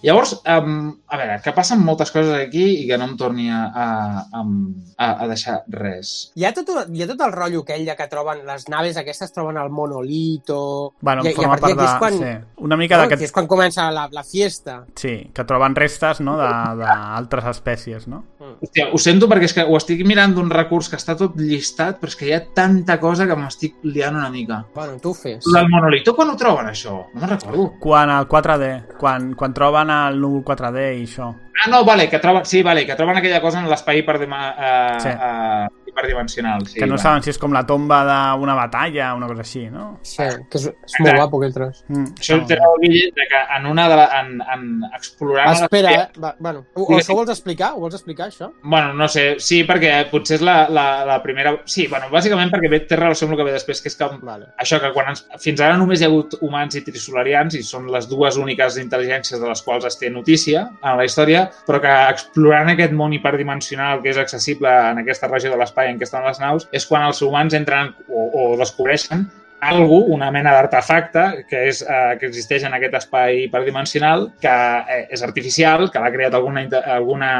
Llavors, 0.02 0.32
um, 0.50 0.88
a 1.06 1.16
veure, 1.20 1.36
que 1.44 1.52
passen 1.54 1.78
moltes 1.86 2.10
coses 2.10 2.32
aquí 2.34 2.64
i 2.82 2.86
que 2.88 2.96
no 2.98 3.06
em 3.06 3.16
torni 3.16 3.48
a, 3.54 3.60
a, 3.70 4.42
a, 4.42 5.08
a 5.24 5.28
deixar 5.30 5.60
res. 5.70 6.32
Hi 6.34 6.46
ha, 6.48 6.52
tot, 6.56 6.72
hi 6.90 7.04
ha 7.04 7.08
tot 7.12 7.22
el 7.26 7.34
rotllo 7.34 7.62
aquell 7.62 7.84
de 7.86 7.94
que 7.98 8.08
troben 8.10 8.42
les 8.48 8.66
naves 8.72 8.98
aquestes 8.98 9.30
troben 9.32 9.60
el 9.62 9.70
monolito 9.70 10.58
Bueno, 11.00 11.22
i, 11.22 11.30
i 11.30 11.32
a 11.32 11.36
forma 11.36 11.56
partir 11.56 11.76
part 11.76 11.78
d'aquí 11.78 11.92
és 11.92 11.98
quan, 12.02 12.18
de... 12.18 12.32
Sí. 12.32 12.64
Una 12.66 12.76
mica 12.80 12.98
no, 12.98 13.04
d'aquest... 13.04 13.22
que 13.22 13.30
és 13.30 13.34
quan 13.36 13.46
comença 13.50 13.86
la, 13.94 14.08
la 14.12 14.24
fiesta 14.26 14.80
Sí, 14.98 15.14
que 15.34 15.46
troben 15.46 15.78
restes, 15.78 16.20
no?, 16.24 16.36
de- 16.40 16.50
d'altres 16.82 17.46
espècies, 17.54 18.08
no? 18.10 18.24
Hòstia, 18.60 18.88
ho 18.92 18.98
sento 18.98 19.28
perquè 19.28 19.44
és 19.48 19.54
que 19.54 19.64
ho 19.64 19.76
estic 19.76 20.04
mirant 20.06 20.34
d'un 20.34 20.50
recurs 20.50 20.88
que 20.88 20.96
està 20.96 21.16
tot 21.16 21.36
llistat, 21.36 21.98
però 22.00 22.08
és 22.12 22.16
que 22.16 22.26
hi 22.26 22.32
ha 22.36 22.42
tanta 22.54 22.98
cosa 23.00 23.26
que 23.26 23.36
m'estic 23.36 23.76
liant 23.84 24.16
una 24.16 24.30
mica. 24.30 24.64
bueno, 24.74 24.98
tu 25.00 25.10
ho 25.10 25.14
fes 25.14 25.44
El 25.46 25.68
monolito, 25.68 26.14
quan 26.16 26.30
ho 26.30 26.36
troben, 26.36 26.66
això? 26.66 27.06
No 27.14 27.20
me'n 27.20 27.30
recordo. 27.30 27.72
Quan 27.80 28.10
el 28.10 28.26
4D, 28.28 28.96
quan, 28.98 29.34
quan 29.34 29.54
troben 29.54 29.90
el 29.90 30.20
núvol 30.20 30.44
4D 30.44 30.88
i 31.00 31.04
això. 31.06 31.34
Ah, 31.64 31.68
no, 31.70 31.84
vale, 31.84 32.08
que 32.08 32.18
troben, 32.18 32.44
sí, 32.44 32.62
vale, 32.62 32.84
que 32.86 32.96
troben 32.96 33.16
aquella 33.16 33.40
cosa 33.40 33.60
en 33.60 33.68
l'espai 33.70 33.98
hiperdima, 33.98 34.54
eh, 34.58 35.00
Sí. 35.00 35.08
eh, 35.08 35.68
hiperdimensional. 35.92 36.66
Sí, 36.66 36.78
que 36.80 36.86
no 36.86 36.94
vale. 36.96 37.02
saben 37.02 37.22
si 37.22 37.30
és 37.30 37.38
com 37.38 37.52
la 37.52 37.62
tomba 37.68 38.00
d'una 38.36 38.54
batalla 38.56 39.12
o 39.14 39.18
una 39.18 39.28
cosa 39.28 39.42
així, 39.44 39.66
no? 39.70 39.98
sí, 40.02 40.24
que 40.50 40.58
és, 40.58 40.66
és 40.72 40.94
molt 41.00 41.16
guapo 41.20 41.40
aquell 41.40 41.54
tros 41.54 41.84
Mm, 41.92 42.14
Això 42.18 42.38
té 42.46 42.54
el 42.56 42.76
Guille 42.82 43.10
de 43.16 43.24
que 43.28 43.40
en 43.56 43.66
una 43.66 43.88
de 43.88 43.96
la, 43.96 44.04
en, 44.20 44.40
en 44.40 44.62
explorant... 44.94 45.48
Ah, 45.48 45.64
espera, 45.66 45.90
l'espai- 45.90 46.16
eh? 46.16 46.20
Va, 46.22 46.34
bueno, 46.38 46.64
o, 46.74 46.82
o 46.86 46.98
això 46.98 47.12
ho 47.12 47.16
vols 47.18 47.30
explicar? 47.34 47.72
Ho 47.76 47.80
vols 47.84 47.94
explicar, 47.98 48.28
això? 48.30 48.50
Bueno, 48.62 48.92
no 48.94 49.08
sé, 49.08 49.36
sí, 49.42 49.62
perquè 49.68 49.92
potser 50.10 50.36
és 50.38 50.44
la, 50.46 50.68
la, 50.70 50.86
la 51.08 51.18
primera... 51.22 51.54
Sí, 51.66 51.86
bueno, 51.90 52.08
bàsicament 52.12 52.50
perquè 52.52 52.70
ve, 52.72 52.80
té 52.88 52.96
relació 52.96 53.26
amb 53.28 53.34
el 53.36 53.40
que 53.42 53.46
ve 53.50 53.54
després, 53.56 53.80
que 53.82 53.90
és 53.92 53.96
que 53.98 54.08
Vale. 54.22 54.48
això 54.62 54.78
que 54.80 54.92
quan 54.94 55.10
ens, 55.12 55.24
fins 55.42 55.60
ara 55.60 55.76
només 55.76 56.00
hi 56.00 56.06
ha 56.06 56.10
hagut 56.12 56.36
humans 56.40 56.76
i 56.78 56.84
trisolarians 56.86 57.54
i 57.58 57.62
són 57.66 57.90
les 57.92 58.08
dues 58.08 58.36
úniques 58.40 58.78
intel·ligències 58.80 59.40
de 59.42 59.48
les 59.48 59.62
quals 59.62 59.84
es 59.88 59.98
té 59.98 60.10
notícia 60.10 60.64
en 60.82 60.96
la 60.96 61.04
història, 61.04 61.48
però 61.66 61.80
que 61.82 61.92
explorant 62.12 62.70
aquest 62.72 62.92
món 62.96 63.12
hiperdimensional 63.16 64.00
que 64.02 64.10
és 64.14 64.18
accessible 64.22 64.70
en 64.92 65.02
aquesta 65.02 65.28
regió 65.28 65.50
de 65.52 65.58
l'espai 65.60 65.81
en 65.90 65.98
què 65.98 66.06
estan 66.08 66.26
les 66.26 66.40
naus, 66.42 66.68
és 66.72 66.86
quan 66.88 67.06
els 67.08 67.22
humans 67.24 67.54
entren 67.58 67.94
o, 68.08 68.28
o 68.28 68.42
descobreixen 68.60 69.26
algú, 69.62 70.00
una 70.14 70.30
mena 70.34 70.52
d'artefacte 70.56 71.46
que, 71.48 71.62
és, 71.70 71.82
eh, 71.82 72.16
que 72.20 72.28
existeix 72.28 72.66
en 72.66 72.74
aquest 72.76 72.96
espai 72.98 73.44
hiperdimensional, 73.44 74.26
que 74.42 74.52
eh, 74.52 75.06
és 75.14 75.22
artificial, 75.24 75.88
que 75.92 76.02
l'ha 76.02 76.10
creat 76.14 76.36
alguna, 76.36 76.66
alguna 76.96 77.30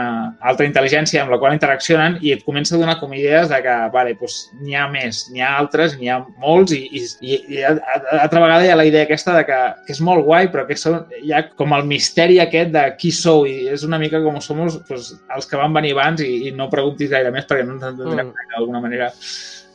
altra 0.40 0.66
intel·ligència 0.68 1.22
amb 1.22 1.34
la 1.34 1.40
qual 1.42 1.56
interaccionen 1.56 2.18
i 2.22 2.32
et 2.36 2.44
comença 2.46 2.76
a 2.76 2.80
donar 2.80 2.98
com 3.00 3.12
idees 3.14 3.50
de 3.52 3.60
que 3.64 3.76
vale, 3.94 4.14
doncs, 4.20 4.38
n'hi 4.62 4.78
ha 4.78 4.86
més, 4.92 5.26
n'hi 5.32 5.44
ha 5.44 5.52
altres, 5.58 5.98
n'hi 5.98 6.10
ha 6.12 6.20
molts 6.42 6.74
i, 6.76 6.82
i, 6.88 7.04
i, 7.20 7.40
i 7.58 7.62
altra 7.66 8.40
vegada 8.40 8.64
hi 8.64 8.72
ha 8.72 8.78
la 8.78 8.88
idea 8.88 9.04
aquesta 9.08 9.36
de 9.36 9.44
que, 9.48 9.60
que 9.86 9.96
és 9.96 10.02
molt 10.04 10.24
guai 10.26 10.48
però 10.52 10.66
que 10.68 10.78
són, 10.78 11.02
hi 11.20 11.34
ha 11.34 11.44
com 11.58 11.74
el 11.76 11.86
misteri 11.90 12.40
aquest 12.42 12.72
de 12.72 12.86
qui 12.98 13.12
sou 13.14 13.44
i 13.50 13.68
és 13.72 13.84
una 13.86 14.00
mica 14.02 14.22
com 14.24 14.40
som 14.40 14.62
doncs, 14.62 15.12
els 15.36 15.50
que 15.50 15.60
van 15.60 15.74
venir 15.74 15.94
abans 15.96 16.22
i, 16.24 16.32
i 16.48 16.54
no 16.56 16.70
preguntis 16.72 17.10
gaire 17.12 17.34
més 17.34 17.48
perquè 17.48 17.66
no 17.66 17.76
ens 17.76 17.90
entendrem 17.90 18.22
Mm. 18.22 18.54
d'alguna 18.54 18.80
manera 18.80 19.12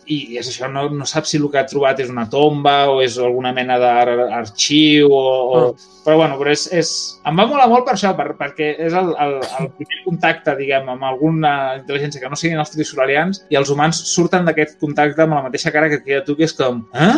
i 0.07 0.37
és 0.39 0.47
això, 0.47 0.69
no, 0.71 0.87
no 0.93 1.05
saps 1.07 1.33
si 1.33 1.39
el 1.39 1.47
que 1.51 1.59
ha 1.59 1.67
trobat 1.67 1.99
és 2.03 2.09
una 2.11 2.27
tomba 2.31 2.77
o 2.91 3.01
és 3.03 3.17
alguna 3.19 3.51
mena 3.55 3.77
d'arxiu 3.81 5.11
o, 5.11 5.21
o... 5.57 5.61
però 6.05 6.17
bueno, 6.21 6.37
però 6.39 6.53
és, 6.53 6.65
és... 6.71 6.91
em 7.27 7.39
va 7.39 7.47
molar 7.49 7.67
molt 7.71 7.85
per 7.87 7.95
això, 7.97 8.13
per, 8.17 8.29
perquè 8.39 8.69
és 8.87 8.95
el, 8.95 9.11
el, 9.25 9.35
el 9.59 9.69
primer 9.79 10.01
contacte, 10.05 10.55
diguem, 10.59 10.87
amb 10.93 11.07
alguna 11.09 11.53
intel·ligència 11.81 12.23
que 12.23 12.31
no 12.31 12.39
siguin 12.39 12.63
els 12.63 12.71
trisolarians 12.73 13.43
i 13.51 13.59
els 13.59 13.71
humans 13.73 14.01
surten 14.13 14.47
d'aquest 14.47 14.77
contacte 14.83 15.25
amb 15.25 15.37
la 15.37 15.43
mateixa 15.49 15.73
cara 15.75 15.91
que 15.91 16.01
queda 16.05 16.23
tu, 16.27 16.37
que 16.39 16.47
és 16.47 16.55
com 16.57 16.85
eh? 16.95 17.15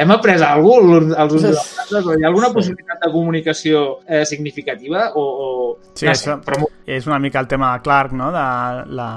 hem 0.00 0.14
après 0.14 0.44
alguna 0.44 1.00
cosa 1.00 1.22
els 1.24 1.36
uns 1.38 1.46
dels 1.48 1.66
altres? 1.86 2.10
Hi 2.20 2.24
ha 2.24 2.32
alguna 2.32 2.52
possibilitat 2.54 3.04
de 3.06 3.12
comunicació 3.12 3.84
eh, 4.06 4.24
significativa 4.28 5.10
o, 5.14 5.24
o... 5.24 5.52
Sí, 5.94 6.08
no 6.08 6.12
això 6.12 6.40
però 6.44 6.68
és 6.84 7.06
una 7.08 7.18
mica 7.18 7.40
el 7.40 7.48
tema 7.48 7.72
de 7.74 7.84
Clark, 7.86 8.12
no? 8.12 8.28
De 8.34 8.48
la, 8.98 9.12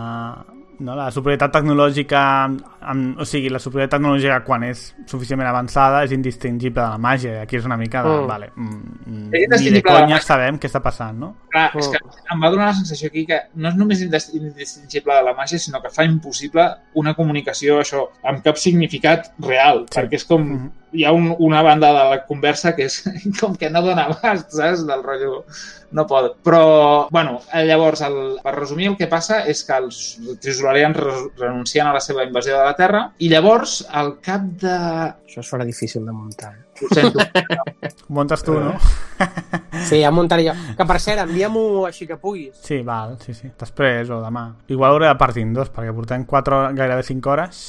no? 0.79 0.95
la 0.97 1.09
superioritat 1.13 1.53
tecnològica, 1.57 2.21
amb, 2.91 3.19
o 3.19 3.25
sigui, 3.25 3.49
la 3.53 3.59
superioritat 3.59 3.97
tecnològica 3.99 4.39
quan 4.45 4.63
és 4.67 4.95
suficientment 5.05 5.49
avançada 5.49 6.03
és 6.05 6.11
indistingible 6.15 6.81
de 6.81 6.87
la 6.87 6.97
màgia. 6.97 7.41
Aquí 7.43 7.57
és 7.59 7.65
una 7.65 7.77
mica 7.77 8.03
de, 8.03 8.09
Mm. 8.09 8.27
vale, 8.27 8.51
mm, 8.55 8.81
mm, 9.05 9.29
És 9.53 9.61
ni 9.61 9.71
de 9.71 9.81
conya 9.83 10.19
sabem 10.21 10.57
què 10.59 10.67
està 10.69 10.81
passant, 10.81 11.17
no? 11.17 11.35
Clar, 11.51 11.71
és 11.75 11.87
que 11.89 11.97
em 12.33 12.41
va 12.43 12.49
donar 12.49 12.67
la 12.67 12.73
sensació 12.73 13.07
aquí 13.09 13.25
que 13.25 13.39
no 13.55 13.69
és 13.69 13.75
només 13.75 14.01
indis- 14.01 14.33
indistingible 14.33 15.13
de 15.13 15.21
la 15.23 15.33
màgia, 15.35 15.59
sinó 15.59 15.81
que 15.81 15.89
fa 15.89 16.03
impossible 16.05 16.67
una 16.95 17.13
comunicació, 17.13 17.79
això, 17.81 18.07
amb 18.23 18.43
cap 18.43 18.57
significat 18.57 19.31
real, 19.39 19.85
Sí. 19.91 19.99
perquè 19.99 20.13
és 20.15 20.25
com... 20.25 20.41
Mhm. 20.43 20.71
Hi 20.93 21.03
ha 21.03 21.11
un, 21.11 21.35
una 21.39 21.61
banda 21.61 21.87
de 21.91 22.09
la 22.09 22.25
conversa 22.25 22.73
que 22.73 22.85
és 22.85 23.03
com 23.41 23.53
que 23.57 23.69
no 23.69 23.81
dona 23.81 24.05
abast, 24.05 24.51
saps? 24.51 24.85
Del 24.87 25.03
rotllo... 25.03 25.43
No 25.91 26.05
pot. 26.07 26.37
Però, 26.43 27.07
bueno, 27.11 27.41
eh, 27.53 27.65
llavors, 27.65 28.01
el, 28.01 28.39
per 28.43 28.53
resumir, 28.55 28.87
el 28.87 28.97
que 28.97 29.07
passa 29.07 29.41
és 29.47 29.63
que 29.63 29.75
els 29.77 30.17
trisolarians 30.41 30.95
re- 30.97 31.29
renuncien 31.37 31.87
a 31.87 31.93
la 31.93 31.99
seva 32.03 32.23
invasió 32.23 32.57
de 32.57 32.63
la 32.65 32.73
Terra 32.77 33.01
i 33.19 33.29
llavors, 33.31 33.79
al 33.89 34.15
cap 34.23 34.45
de... 34.61 34.75
Això 35.25 35.41
es 35.43 35.49
farà 35.51 35.65
difícil 35.67 36.05
de 36.05 36.13
muntar. 36.15 36.53
Ho 36.77 36.93
sento. 36.93 37.19
Ho 37.19 38.13
muntes 38.19 38.45
tu, 38.45 38.55
no? 38.61 38.75
Sí, 39.87 39.99
ja 40.03 40.13
muntaré 40.13 40.47
jo. 40.47 40.55
Que 40.77 40.87
per 40.87 40.99
cert, 41.03 41.25
envia-m'ho 41.25 41.85
així 41.89 42.07
que 42.07 42.19
puguis. 42.21 42.55
Sí, 42.63 42.81
val, 42.85 43.17
sí, 43.23 43.33
sí. 43.33 43.51
Després 43.57 44.13
o 44.13 44.21
demà. 44.23 44.47
Igual 44.73 44.95
hauré 44.95 45.09
de 45.09 45.19
partir 45.19 45.45
en 45.47 45.53
dos, 45.57 45.73
perquè 45.73 45.93
portem 45.97 46.25
4, 46.29 46.63
gairebé 46.77 47.05
5 47.09 47.33
hores. 47.33 47.61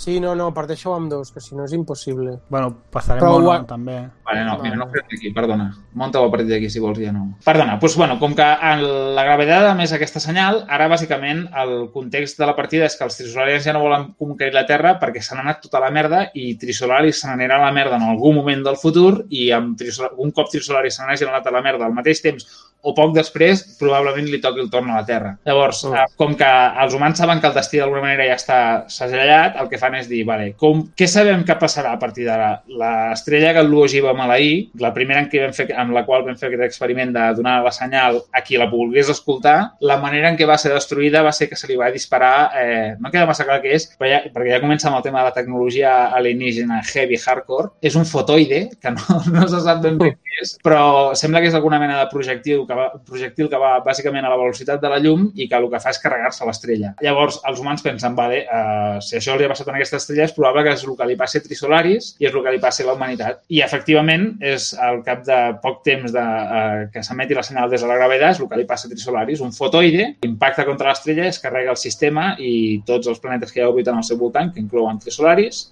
Sí, 0.00 0.16
no, 0.20 0.32
no, 0.34 0.46
parteixo 0.56 0.94
amb 0.96 1.10
dos, 1.12 1.28
que 1.28 1.42
si 1.44 1.52
no 1.52 1.66
és 1.66 1.74
impossible. 1.76 2.38
Bueno, 2.48 2.70
passarem 2.88 3.20
Però 3.20 3.34
mono, 3.36 3.50
ho 3.52 3.66
també. 3.68 3.98
Vale, 4.30 4.44
no, 4.46 4.58
mira, 4.62 4.76
no 4.76 4.84
ho 4.84 5.00
aquí, 5.02 5.32
perdona. 5.34 5.72
Monta-ho 5.98 6.28
a 6.28 6.30
partir 6.30 6.52
d'aquí, 6.52 6.68
si 6.70 6.78
vols, 6.78 7.00
ja 7.02 7.10
no. 7.10 7.24
Perdona, 7.42 7.74
doncs, 7.82 7.96
bueno, 7.98 8.18
com 8.20 8.36
que 8.38 8.46
la 8.46 9.24
gravetat 9.26 9.66
a 9.66 9.74
més 9.74 9.90
aquesta 9.96 10.22
senyal, 10.22 10.62
ara 10.70 10.86
bàsicament 10.92 11.48
el 11.62 11.74
context 11.94 12.38
de 12.38 12.46
la 12.46 12.54
partida 12.54 12.86
és 12.86 12.94
que 12.94 13.08
els 13.08 13.18
trisolarians 13.18 13.66
ja 13.66 13.74
no 13.74 13.82
volen 13.82 14.12
conquerir 14.20 14.54
la 14.54 14.66
Terra 14.70 14.94
perquè 15.02 15.22
se 15.24 15.34
n'ha 15.34 15.42
anat 15.42 15.64
tota 15.66 15.82
la 15.82 15.90
merda 15.90 16.28
i 16.38 16.54
Trisolaris 16.60 17.24
se 17.24 17.30
n'anirà 17.30 17.58
a 17.58 17.66
la 17.66 17.74
merda 17.74 17.98
en 17.98 18.06
algun 18.06 18.38
moment 18.38 18.62
del 18.66 18.78
futur 18.78 19.24
i 19.30 19.50
amb 19.56 19.82
un 20.22 20.30
cop 20.36 20.52
Trisolaris 20.52 21.00
se 21.00 21.06
n'hagi 21.06 21.26
anat 21.26 21.50
a 21.50 21.56
la 21.58 21.64
merda 21.66 21.90
al 21.90 21.96
mateix 21.96 22.22
temps 22.22 22.46
o 22.82 22.94
poc 22.96 23.12
després, 23.12 23.62
probablement 23.80 24.28
li 24.30 24.40
toqui 24.40 24.62
el 24.62 24.70
torn 24.72 24.90
a 24.90 25.00
la 25.00 25.06
Terra. 25.08 25.34
Llavors, 25.44 25.82
eh, 25.84 26.06
com 26.16 26.32
que 26.38 26.48
els 26.84 26.94
humans 26.96 27.18
saben 27.20 27.40
que 27.40 27.48
el 27.50 27.56
destí 27.56 27.80
d'alguna 27.80 28.02
manera 28.06 28.26
ja 28.30 28.38
està 28.38 28.60
segellat, 28.88 29.58
el 29.60 29.68
que 29.68 29.80
fan 29.80 29.98
és 29.98 30.08
dir, 30.08 30.22
vale, 30.28 30.52
com, 30.56 30.86
què 30.96 31.08
sabem 31.10 31.44
que 31.44 31.58
passarà 31.60 31.92
a 31.92 32.00
partir 32.00 32.24
d'ara? 32.28 32.62
L'estrella 32.80 33.52
que 33.56 33.66
Luogi 33.66 34.00
va 34.00 34.16
maleir, 34.20 34.70
la 34.82 34.92
primera 34.96 35.24
en 35.24 35.28
què 35.32 35.42
vam 35.42 35.54
fer, 35.56 35.68
amb 35.82 35.96
la 35.96 36.04
qual 36.06 36.26
vam 36.26 36.38
fer 36.38 36.50
aquest 36.50 36.66
experiment 36.68 37.14
de 37.16 37.26
donar 37.38 37.58
la 37.64 37.74
senyal 37.74 38.20
a 38.36 38.44
qui 38.46 38.60
la 38.60 38.68
volgués 38.70 39.10
escoltar, 39.12 39.56
la 39.80 39.98
manera 40.02 40.30
en 40.30 40.38
què 40.38 40.48
va 40.48 40.58
ser 40.60 40.72
destruïda 40.74 41.24
va 41.26 41.34
ser 41.36 41.48
que 41.50 41.58
se 41.58 41.68
li 41.70 41.78
va 41.80 41.90
disparar, 41.94 42.34
eh, 42.60 42.94
no 43.00 43.12
queda 43.12 43.28
massa 43.28 43.46
clar 43.48 43.60
què 43.64 43.74
és, 43.76 43.88
però 43.98 44.12
ja, 44.12 44.22
perquè 44.34 44.54
ja 44.54 44.62
comença 44.62 44.90
amb 44.90 45.00
el 45.00 45.06
tema 45.06 45.22
de 45.22 45.30
la 45.30 45.36
tecnologia 45.36 45.94
alienígena 46.16 46.82
heavy 46.92 47.18
hardcore, 47.20 47.74
és 47.82 47.96
un 47.98 48.06
fotoide, 48.08 48.66
que 48.80 48.94
no, 48.94 49.20
no 49.34 49.48
se 49.48 49.62
sap 49.64 49.82
ben 49.84 49.98
bé 50.00 50.12
què 50.14 50.42
és, 50.44 50.54
però 50.64 50.82
sembla 51.18 51.42
que 51.42 51.50
és 51.50 51.56
alguna 51.58 51.80
mena 51.82 51.98
de 52.00 52.08
projectil 52.12 52.64
que 52.68 52.76
va, 52.76 52.88
projectil 53.06 53.50
que 53.50 53.60
va 53.60 53.76
bàsicament 53.84 54.26
a 54.26 54.32
la 54.32 54.38
velocitat 54.40 54.82
de 54.82 54.90
la 54.92 55.00
llum 55.02 55.28
i 55.34 55.48
que 55.48 55.58
el 55.58 55.68
que 55.72 55.80
fa 55.82 55.92
és 55.94 56.00
carregar-se 56.02 56.46
l'estrella. 56.46 56.94
Llavors, 57.04 57.40
els 57.48 57.60
humans 57.62 57.84
pensen, 57.84 58.16
vale, 58.18 58.42
uh, 58.46 58.98
si 59.04 59.18
això 59.18 59.36
li 59.38 59.46
ha 59.46 59.52
passat 59.52 59.68
a 59.68 59.74
aquesta 59.76 60.00
estrella 60.00 60.26
és 60.28 60.34
probable 60.36 60.64
que 60.66 60.74
és 60.76 60.84
el 60.86 60.96
que 60.98 61.08
li 61.08 61.18
passi 61.20 61.40
a 61.40 61.44
Trisolaris 61.46 62.14
i 62.20 62.28
és 62.28 62.34
el 62.34 62.44
que 62.44 62.54
li 62.54 62.62
passi 62.62 62.84
a 62.84 62.90
la 62.90 62.96
humanitat. 62.98 63.42
I, 63.48 63.62
efectivament, 63.66 64.09
és 64.44 64.70
al 64.78 65.02
cap 65.06 65.24
de 65.26 65.38
poc 65.62 65.82
temps 65.86 66.12
de, 66.14 66.22
uh, 66.22 66.86
que 66.92 67.02
s'emeti 67.06 67.36
la 67.36 67.44
senyal 67.46 67.70
des 67.72 67.84
de 67.84 67.90
la 67.90 67.98
gravetat, 68.00 68.36
és 68.36 68.42
el 68.42 68.48
que 68.50 68.60
li 68.60 68.68
passa 68.68 68.88
a 68.88 68.92
Trisolaris, 68.92 69.42
un 69.44 69.54
fotoide, 69.56 70.14
impacta 70.26 70.66
contra 70.68 70.90
l'estrella, 70.90 71.28
es 71.28 71.40
carrega 71.42 71.74
el 71.74 71.80
sistema 71.80 72.32
i 72.38 72.80
tots 72.86 73.10
els 73.10 73.20
planetes 73.22 73.52
que 73.52 73.60
hi 73.60 73.66
ha 73.66 73.70
orbiten 73.70 74.00
al 74.00 74.06
seu 74.06 74.18
voltant, 74.20 74.52
que 74.54 74.62
inclouen 74.62 75.00
Trisolaris, 75.02 75.66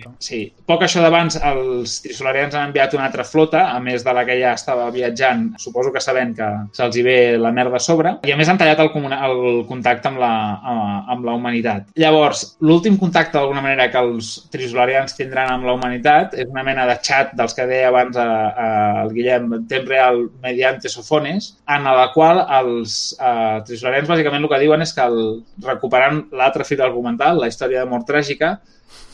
culo. 0.00 0.14
sí. 0.24 0.40
Poc 0.68 0.84
això 0.86 1.02
d'abans, 1.04 1.36
els 1.50 1.98
trisolarians 2.04 2.54
han 2.56 2.70
enviat 2.70 2.94
una 2.96 3.04
altra 3.08 3.26
flota, 3.28 3.66
a 3.74 3.80
més 3.84 4.04
de 4.04 4.14
la 4.16 4.24
que 4.24 4.38
ja 4.40 4.54
estava 4.56 4.86
viatjant, 4.94 5.50
suposo 5.60 5.92
que 5.92 6.00
sabent 6.00 6.32
que 6.38 6.48
se'ls 6.76 6.96
hi 6.96 7.04
ve 7.04 7.18
la 7.40 7.52
merda 7.52 7.76
a 7.76 7.82
sobre, 7.82 8.14
i 8.24 8.32
a 8.32 8.38
més 8.40 8.48
han 8.48 8.60
tallat 8.60 8.80
el, 8.80 8.90
el 9.18 9.64
contacte 9.68 10.08
amb 10.08 10.22
la, 10.22 10.32
amb, 10.72 11.12
amb 11.14 11.28
la 11.28 11.36
humanitat. 11.36 11.90
Llavors, 12.00 12.44
l'últim 12.64 12.96
contacte, 13.00 13.36
d'alguna 13.36 13.64
manera, 13.64 13.90
que 13.92 14.00
els 14.00 14.32
trisolarians 14.52 15.16
tindran 15.18 15.52
amb 15.52 15.68
la 15.68 15.76
humanitat 15.76 16.38
és 16.38 16.48
una 16.48 16.64
mena 16.64 16.88
de 16.88 16.96
xat 17.04 17.17
dels 17.38 17.54
que 17.56 17.66
deia 17.68 17.88
abans 17.90 18.16
a, 18.16 18.28
a, 18.48 18.68
el 19.04 19.12
Guillem, 19.16 19.50
en 19.56 19.66
temps 19.70 19.88
real, 19.88 20.24
mediante 20.42 20.90
sofones, 20.92 21.52
en 21.68 21.84
la 21.84 22.08
qual 22.14 22.40
els 22.60 22.96
eh, 23.18 23.58
trisolarians 23.68 24.10
bàsicament 24.10 24.46
el 24.46 24.52
que 24.52 24.62
diuen 24.64 24.84
és 24.84 24.94
que 24.96 25.04
el, 25.04 25.20
recuperant 25.66 26.24
l'altre 26.38 26.66
fil 26.68 26.82
argumental, 26.84 27.40
la 27.42 27.50
història 27.50 27.84
de 27.84 27.90
mort 27.90 28.08
tràgica, 28.08 28.56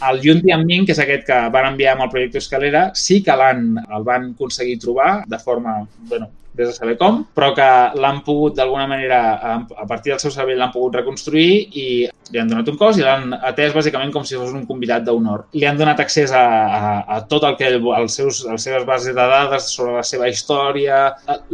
el 0.08 0.20
Yun 0.22 0.42
Tianming, 0.44 0.86
que 0.86 0.94
és 0.94 1.02
aquest 1.02 1.26
que 1.28 1.40
van 1.54 1.72
enviar 1.72 1.94
amb 1.94 2.06
el 2.06 2.12
projecte 2.12 2.42
Escalera, 2.42 2.86
sí 2.98 3.22
que 3.24 3.36
l'han 3.38 3.76
el 3.84 4.06
van 4.06 4.32
aconseguir 4.34 4.78
trobar 4.82 5.12
de 5.30 5.38
forma, 5.38 5.80
bueno, 6.10 6.30
vés 6.56 6.70
a 6.70 6.76
saber 6.76 6.96
com, 7.00 7.22
però 7.34 7.52
que 7.56 7.68
l'han 8.00 8.22
pogut 8.26 8.56
d'alguna 8.58 8.86
manera, 8.90 9.20
a 9.42 9.86
partir 9.88 10.14
del 10.14 10.22
seu 10.22 10.32
cervell 10.34 10.60
l'han 10.60 10.72
pogut 10.74 11.00
reconstruir 11.00 11.48
i 11.74 11.86
li 12.32 12.40
han 12.40 12.48
donat 12.48 12.68
un 12.72 12.78
cos 12.80 12.98
i 12.98 13.04
l'han 13.04 13.34
atès 13.36 13.74
bàsicament 13.74 14.12
com 14.14 14.24
si 14.24 14.38
fos 14.38 14.54
un 14.54 14.64
convidat 14.68 15.04
d'honor. 15.04 15.46
Li 15.52 15.66
han 15.68 15.78
donat 15.78 16.00
accés 16.00 16.32
a, 16.32 16.44
a, 16.64 16.92
a 17.16 17.20
tot 17.28 17.44
el 17.44 17.58
que 17.58 17.68
ell, 17.68 17.80
als 17.96 18.16
seus, 18.20 18.44
les 18.48 18.64
seves 18.64 18.86
bases 18.88 19.12
de 19.12 19.26
dades 19.34 19.68
sobre 19.74 19.98
la 19.98 20.04
seva 20.06 20.30
història. 20.30 21.02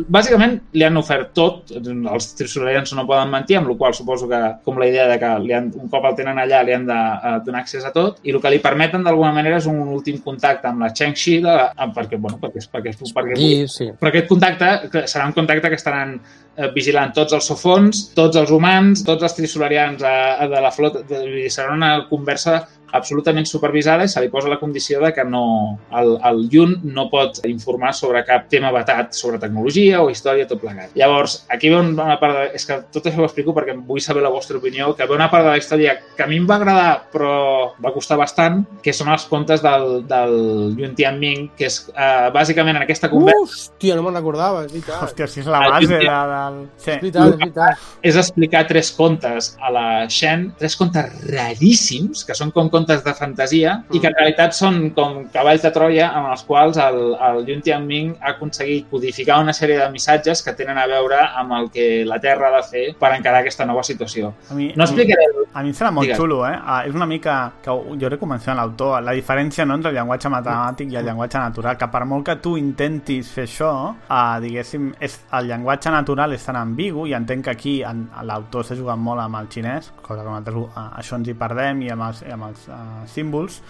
Bàsicament 0.06 0.58
li 0.76 0.86
han 0.86 1.00
ofert 1.00 1.32
tot, 1.36 1.72
els 1.74 2.30
trisolarians 2.38 2.94
no 2.96 3.06
poden 3.08 3.32
mentir, 3.32 3.58
amb 3.58 3.72
la 3.72 3.78
qual 3.80 3.96
suposo 3.96 4.28
que 4.30 4.40
com 4.64 4.78
la 4.78 4.88
idea 4.90 5.08
de 5.10 5.18
que 5.20 5.32
li 5.44 5.54
han, 5.56 5.70
un 5.80 5.90
cop 5.90 6.06
el 6.06 6.16
tenen 6.18 6.38
allà 6.40 6.62
li 6.66 6.74
han 6.76 6.86
de 6.88 6.98
eh, 6.98 7.34
donar 7.46 7.64
accés 7.64 7.84
a 7.86 7.92
tot 7.94 8.20
i 8.26 8.34
el 8.34 8.40
que 8.42 8.52
li 8.52 8.60
permeten 8.62 9.04
d'alguna 9.06 9.32
manera 9.36 9.58
és 9.60 9.68
un 9.70 9.80
últim 9.94 10.20
contacte 10.24 10.68
amb 10.70 10.84
la 10.84 10.90
Cheng 10.96 11.16
Shi 11.18 11.38
de, 11.44 11.56
eh, 11.70 11.88
perquè, 11.96 12.18
bueno, 12.20 12.38
perquè, 12.42 12.62
perquè, 12.72 12.94
perquè, 13.16 13.38
I, 13.40 13.66
sí. 13.70 13.90
però 13.98 14.12
aquest 14.12 14.28
contacte 14.30 14.70
que 14.90 15.06
serà 15.10 15.26
un 15.26 15.34
contacte 15.36 15.70
que 15.70 15.78
estaran 15.78 16.16
eh, 16.18 16.49
vigilant 16.74 17.14
tots 17.16 17.36
els 17.36 17.46
sofons, 17.46 18.02
tots 18.16 18.36
els 18.40 18.50
humans, 18.50 19.04
tots 19.06 19.26
els 19.26 19.36
trisolarians 19.36 20.02
eh, 20.02 20.48
de 20.50 20.60
la 20.60 20.72
flota. 20.74 21.04
De, 21.08 21.48
serà 21.52 21.74
una 21.76 21.94
conversa 22.10 22.60
absolutament 22.92 23.46
supervisada 23.46 24.04
i 24.04 24.10
se 24.10 24.20
li 24.22 24.30
posa 24.30 24.50
la 24.50 24.58
condició 24.58 25.00
de 25.02 25.12
que 25.14 25.24
no, 25.24 25.78
el, 25.96 26.16
el 26.26 26.40
Yun 26.50 26.76
no 26.94 27.06
pot 27.10 27.40
informar 27.46 27.92
sobre 27.94 28.24
cap 28.26 28.48
tema 28.50 28.72
vetat 28.74 29.14
sobre 29.16 29.38
tecnologia 29.42 30.00
o 30.02 30.10
història, 30.10 30.48
tot 30.50 30.62
plegat. 30.62 30.94
Llavors, 30.98 31.40
aquí 31.54 31.70
ve 31.70 31.78
una 31.80 32.18
part 32.20 32.36
de... 32.36 32.46
És 32.58 32.66
que 32.66 32.80
tot 32.92 33.06
això 33.06 33.22
ho 33.22 33.28
explico 33.28 33.54
perquè 33.56 33.76
vull 33.86 34.02
saber 34.02 34.24
la 34.24 34.32
vostra 34.32 34.58
opinió, 34.58 34.92
que 34.96 35.06
ve 35.06 35.16
una 35.16 35.30
part 35.30 35.46
de 35.46 35.54
la 35.54 35.60
història 35.60 35.96
que 36.16 36.24
a 36.24 36.28
mi 36.30 36.40
em 36.40 36.48
va 36.48 36.58
agradar 36.58 36.90
però 37.12 37.34
va 37.82 37.94
costar 37.94 38.18
bastant, 38.20 38.62
que 38.82 38.94
són 38.96 39.12
els 39.12 39.26
contes 39.30 39.62
del, 39.64 40.02
del 40.10 40.36
Yun 40.78 40.96
Tianming, 40.98 41.50
que 41.58 41.68
és 41.70 41.80
eh, 41.94 42.28
bàsicament 42.34 42.80
en 42.80 42.86
aquesta 42.86 43.10
conversa 43.12 43.38
Hòstia, 43.40 43.96
no 43.96 44.04
me'n 44.04 44.18
recordava, 44.18 44.64
és 44.66 44.74
veritat. 44.74 45.04
Hòstia, 45.06 45.28
si 45.30 45.42
és 45.44 45.48
la 45.50 45.62
base 45.64 45.88
de, 45.88 46.00
sí. 46.02 46.08
Del... 46.50 46.66
Sí. 46.76 46.90
És 46.92 47.00
veritat, 47.00 47.32
és 47.32 47.38
veritat. 47.40 47.86
és 48.10 48.18
explicar 48.20 48.64
tres 48.68 48.90
contes 48.96 49.52
a 49.60 49.70
la 49.72 49.86
Shen, 50.10 50.50
tres 50.58 50.76
contes 50.76 51.08
raríssims, 51.30 52.24
que 52.26 52.36
són 52.36 52.52
com 52.54 52.70
contes 52.72 53.04
de 53.04 53.14
fantasia 53.16 53.78
i 53.92 54.00
que 54.00 54.10
en 54.10 54.16
realitat 54.18 54.56
són 54.56 54.90
com 54.96 55.24
cavalls 55.32 55.64
de 55.66 55.72
Troia 55.74 56.10
amb 56.16 56.30
els 56.32 56.44
quals 56.48 56.78
el, 56.80 57.00
el 57.30 57.42
Yun 57.48 57.62
Tianming 57.66 58.14
ha 58.20 58.34
aconseguit 58.34 58.88
codificar 58.90 59.40
una 59.42 59.54
sèrie 59.56 59.78
de 59.80 59.88
missatges 59.92 60.42
que 60.44 60.54
tenen 60.58 60.78
a 60.78 60.86
veure 60.90 61.20
amb 61.40 61.56
el 61.58 61.70
que 61.74 61.88
la 62.06 62.20
Terra 62.22 62.50
ha 62.50 62.56
de 62.58 62.62
fer 62.66 62.84
per 63.00 63.12
encarar 63.16 63.42
aquesta 63.44 63.66
nova 63.68 63.84
situació. 63.86 64.34
A 64.50 64.54
mi, 64.58 64.72
No 64.76 64.84
explicaré... 64.86 65.26
A 65.52 65.64
mi 65.64 65.72
em 65.72 65.74
sembla 65.74 65.90
molt 65.96 66.06
Digues. 66.06 66.18
xulo, 66.20 66.44
eh? 66.46 66.54
Ah, 66.54 66.82
és 66.86 66.94
una 66.94 67.06
mica, 67.10 67.52
que 67.62 67.72
jo 67.72 68.08
crec 68.08 68.20
que 68.20 68.26
ho 68.26 68.30
menciona 68.30 68.60
l'autor, 68.60 69.00
la 69.02 69.14
diferència 69.16 69.64
no, 69.66 69.74
entre 69.78 69.90
el 69.90 69.96
llenguatge 69.98 70.30
matemàtic 70.30 70.92
i 70.92 70.98
el 71.00 71.08
llenguatge 71.08 71.40
natural, 71.42 71.78
que 71.80 71.88
per 71.90 72.04
molt 72.06 72.26
que 72.28 72.36
tu 72.44 72.56
intentis 72.60 73.32
fer 73.34 73.46
això, 73.48 73.72
eh, 74.06 74.40
diguéssim, 74.44 74.92
és, 75.02 75.18
el 75.38 75.50
llenguatge 75.50 75.90
natural 75.90 76.29
és 76.36 76.44
tan 76.44 76.56
ambigu, 76.56 77.06
i 77.06 77.14
entenc 77.16 77.44
que 77.44 77.54
aquí 77.54 77.76
en- 77.86 78.08
l'autor 78.26 78.64
s'ha 78.64 78.76
jugat 78.78 78.98
molt 78.98 79.20
amb 79.20 79.36
el 79.40 79.48
xinès, 79.48 79.92
cosa 80.02 80.22
que 80.22 80.28
nosaltres 80.28 80.56
eh, 80.66 80.88
això 81.02 81.16
ens 81.20 81.28
hi 81.28 81.34
perdem, 81.34 81.82
i 81.82 81.90
amb 81.90 82.08
els, 82.08 82.22
amb 82.32 82.50
els 82.50 82.68
eh, 82.68 82.82
símbols, 83.06 83.62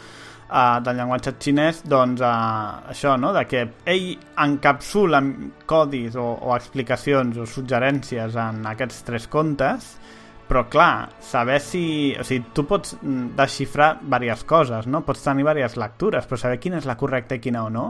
uh, 0.51 0.81
del 0.85 0.97
llenguatge 0.99 1.35
xinès, 1.41 1.83
doncs 1.89 2.21
uh, 2.21 2.91
això, 2.91 3.17
no?, 3.21 3.33
de 3.37 3.45
que 3.49 3.65
ell 3.91 4.09
encapsula 4.45 5.23
codis 5.71 6.17
o, 6.19 6.27
o 6.43 6.55
explicacions 6.57 7.39
o 7.39 7.47
suggerències 7.47 8.37
en 8.37 8.65
aquests 8.73 9.05
tres 9.07 9.29
contes, 9.31 9.95
però 10.51 10.65
clar, 10.67 11.11
saber 11.23 11.61
si... 11.63 11.85
O 12.19 12.25
sigui, 12.27 12.49
tu 12.55 12.65
pots 12.67 12.97
mm, 12.99 13.37
desxifrar 13.39 13.93
diverses 14.03 14.43
coses, 14.51 14.89
no? 14.91 15.05
Pots 15.07 15.23
tenir 15.23 15.45
diverses 15.47 15.79
lectures, 15.79 16.27
però 16.27 16.41
saber 16.43 16.59
quina 16.59 16.81
és 16.81 16.89
la 16.91 16.99
correcta 16.99 17.39
i 17.39 17.43
quina 17.45 17.63
o 17.63 17.71
no 17.71 17.85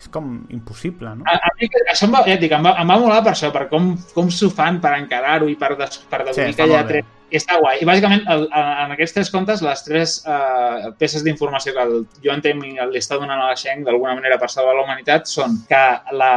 és 0.00 0.08
com 0.12 0.30
impossible, 0.52 1.14
no? 1.18 1.24
A, 1.30 1.36
a 1.48 1.52
mi 1.56 1.68
això 1.88 2.06
em 2.06 2.14
va, 2.14 2.22
ja 2.28 2.36
et 2.36 2.42
dic, 2.42 2.52
em 2.52 2.64
va, 2.66 2.74
em 2.82 2.90
va 2.92 2.98
molar 3.00 3.22
per 3.24 3.32
això, 3.32 3.50
per 3.54 3.66
com, 3.70 3.94
com 4.14 4.28
s'ho 4.32 4.50
fan 4.52 4.80
per 4.82 4.92
encarar-ho 4.98 5.48
i 5.48 5.56
per, 5.58 5.72
des, 5.80 6.00
per 6.10 6.20
Sí, 6.26 6.32
deduir 6.32 6.52
està 6.52 6.64
que 6.66 6.74
hi 6.74 6.78
ha 6.78 6.88
tres... 6.90 7.12
I 7.26 7.40
està 7.40 7.56
guai. 7.58 7.80
I 7.82 7.86
bàsicament, 7.88 8.20
el, 8.30 8.44
en 8.54 8.68
en 8.84 8.92
aquests 8.94 9.16
tres 9.16 9.30
contes, 9.34 9.62
les 9.64 9.80
tres 9.82 10.12
uh, 10.30 10.92
peces 11.00 11.24
d'informació 11.26 11.72
que 11.74 11.82
el 11.88 11.96
Joan 12.22 12.44
Teming 12.44 12.76
li 12.92 13.00
està 13.02 13.18
donant 13.18 13.40
a 13.40 13.48
la 13.50 13.56
Sheng 13.58 13.82
d'alguna 13.88 14.14
manera 14.14 14.38
per 14.38 14.46
salvar 14.52 14.76
la 14.76 14.84
humanitat 14.84 15.26
són 15.26 15.56
que 15.66 15.82
la, 16.14 16.30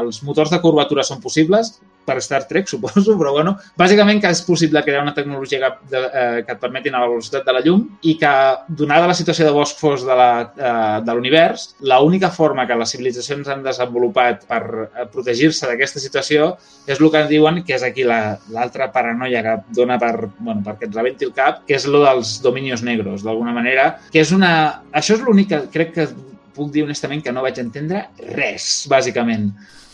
els 0.00 0.18
motors 0.26 0.50
de 0.50 0.58
curvatura 0.64 1.04
són 1.06 1.22
possibles, 1.22 1.76
per 2.04 2.16
Star 2.22 2.42
Trek, 2.48 2.66
suposo, 2.68 3.14
però 3.18 3.32
bueno, 3.32 3.56
bàsicament 3.78 4.20
que 4.20 4.30
és 4.32 4.40
possible 4.42 4.82
crear 4.82 5.02
una 5.02 5.14
tecnologia 5.14 5.60
que, 5.60 5.70
de, 5.92 6.00
eh, 6.12 6.42
que 6.46 6.52
et 6.56 6.60
permeti 6.60 6.88
anar 6.90 7.00
a 7.02 7.06
la 7.06 7.10
velocitat 7.12 7.44
de 7.46 7.52
la 7.54 7.60
llum 7.64 7.84
i 8.02 8.16
que, 8.18 8.32
donada 8.68 9.06
la 9.06 9.14
situació 9.14 9.44
de 9.46 9.52
bosc 9.54 9.78
fos 9.78 10.02
de 10.06 10.14
la- 10.18 10.52
eh, 10.56 11.00
de 11.04 11.14
l'univers, 11.14 11.76
l'única 11.80 12.30
forma 12.30 12.66
que 12.66 12.74
les 12.76 12.90
civilitzacions 12.90 13.48
han 13.48 13.62
desenvolupat 13.62 14.46
per 14.48 14.62
eh, 14.88 15.06
protegir-se 15.12 15.66
d'aquesta 15.66 16.00
situació 16.00 16.56
és 16.86 16.98
el 17.00 17.10
que 17.10 17.20
ens 17.20 17.28
diuen 17.30 17.62
que 17.64 17.74
és 17.76 17.82
aquí 17.82 18.02
la- 18.04 18.38
l'altra 18.50 18.90
paranoia 18.92 19.42
que 19.42 19.56
dona 19.74 19.98
per, 19.98 20.28
bueno, 20.38 20.62
perquè 20.64 20.88
et 20.88 20.94
rebenti 20.94 21.24
el 21.24 21.32
cap, 21.32 21.62
que 21.66 21.74
és 21.78 21.86
lo 21.86 22.02
dels 22.04 22.40
dominios 22.42 22.82
negros, 22.82 23.22
d'alguna 23.22 23.52
manera, 23.52 23.98
que 24.10 24.20
és 24.20 24.32
una... 24.32 24.82
Això 24.92 25.14
és 25.14 25.22
l'únic 25.22 25.48
que 25.48 25.60
crec 25.72 25.92
que 25.94 26.08
puc 26.52 26.70
dir 26.72 26.82
honestament 26.84 27.22
que 27.24 27.32
no 27.32 27.40
vaig 27.42 27.58
entendre 27.62 28.08
res, 28.34 28.86
bàsicament. 28.90 29.52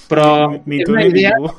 Però 0.08 0.48
ni 0.66 0.80
tu 0.84 0.92
una 0.92 1.02
ni 1.04 1.10
idea 1.12 1.34
ningú. 1.36 1.52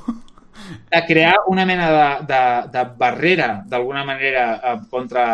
De 0.69 1.01
crear 1.07 1.35
una 1.47 1.65
mena 1.65 1.87
de, 1.91 2.27
de, 2.33 2.41
de 2.73 2.83
barrera, 2.97 3.63
d'alguna 3.69 4.03
manera, 4.05 4.45
eh, 4.57 4.75
contra 4.89 5.25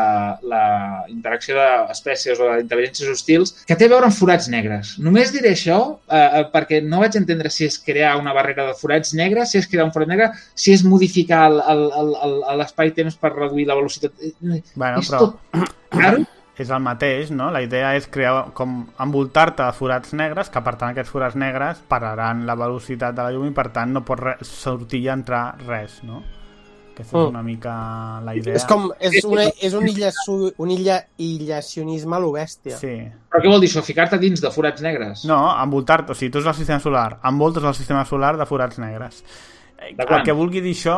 la 0.44 1.06
interacció 1.12 1.56
d'espècies 1.58 2.40
o 2.40 2.52
d'intel·ligències 2.54 3.12
hostils, 3.12 3.54
que 3.68 3.76
té 3.76 3.88
a 3.90 3.94
veure 3.96 4.10
amb 4.10 4.16
forats 4.16 4.50
negres. 4.52 4.96
Només 5.00 5.34
diré 5.36 5.54
això 5.56 5.80
eh, 6.10 6.20
eh, 6.20 6.46
perquè 6.54 6.82
no 6.84 7.02
vaig 7.04 7.18
entendre 7.20 7.50
si 7.54 7.66
és 7.70 7.78
crear 7.80 8.16
una 8.20 8.34
barrera 8.38 8.68
de 8.70 8.78
forats 8.80 9.14
negres, 9.18 9.52
si 9.52 9.60
és 9.62 9.68
crear 9.72 9.86
un 9.88 9.94
forat 9.96 10.12
negre, 10.12 10.32
si 10.56 10.74
és 10.76 10.84
modificar 10.86 11.50
l'espai-temps 11.52 13.16
per 13.22 13.34
reduir 13.36 13.68
la 13.68 13.76
velocitat. 13.78 14.12
Bueno, 14.76 15.00
és 15.00 15.12
però- 15.12 15.20
tot 15.20 15.66
raro. 15.96 16.26
És 16.58 16.70
el 16.70 16.80
mateix, 16.80 17.32
no? 17.32 17.50
La 17.52 17.62
idea 17.62 17.96
és 17.98 18.08
crear 18.08 18.52
com 18.54 18.86
envoltar-te 19.04 19.64
de 19.64 19.74
forats 19.76 20.14
negres, 20.14 20.50
que 20.50 20.62
per 20.64 20.76
tant 20.80 20.94
aquests 20.94 21.12
forats 21.12 21.36
negres 21.36 21.82
pararan 21.88 22.46
la 22.48 22.56
velocitat 22.56 23.16
de 23.16 23.22
la 23.26 23.32
llum 23.36 23.50
i 23.50 23.52
per 23.52 23.70
tant 23.76 23.92
no 23.92 24.06
pot 24.08 24.20
sortir 24.48 25.02
i 25.04 25.10
entrar 25.12 25.58
res, 25.68 26.00
no? 26.04 26.24
Aquesta 26.96 27.18
és 27.18 27.24
Mm. 27.26 27.28
una 27.28 27.42
mica 27.44 28.22
la 28.24 28.34
idea. 28.38 28.54
És 28.56 28.64
com, 28.64 28.90
és, 29.02 29.24
una, 29.26 29.44
és 29.62 29.74
un, 29.74 29.86
illa, 29.86 30.12
un 30.58 30.72
illa, 30.72 31.02
illacionisme 31.18 32.16
a 32.16 32.20
lo 32.20 32.32
bèstia. 32.32 32.78
Sí. 32.80 32.94
Però 33.30 33.42
què 33.44 33.50
vol 33.52 33.60
dir 33.60 33.68
això? 33.70 33.84
Ficar-te 33.84 34.18
dins 34.18 34.40
de 34.40 34.50
forats 34.50 34.82
negres? 34.82 35.26
No, 35.26 35.42
envoltar-te, 35.62 36.14
o 36.14 36.16
sigui, 36.16 36.32
tu 36.32 36.40
és 36.40 36.46
el 36.48 36.56
sistema 36.56 36.80
solar, 36.80 37.20
envoltes 37.28 37.64
el 37.68 37.76
sistema 37.76 38.06
solar 38.06 38.38
de 38.38 38.46
forats 38.46 38.80
negres. 38.80 39.24
Eh, 39.78 39.94
D'acord. 39.98 40.20
El 40.22 40.24
que 40.24 40.32
vulgui 40.34 40.62
dir 40.64 40.72
això, 40.74 40.96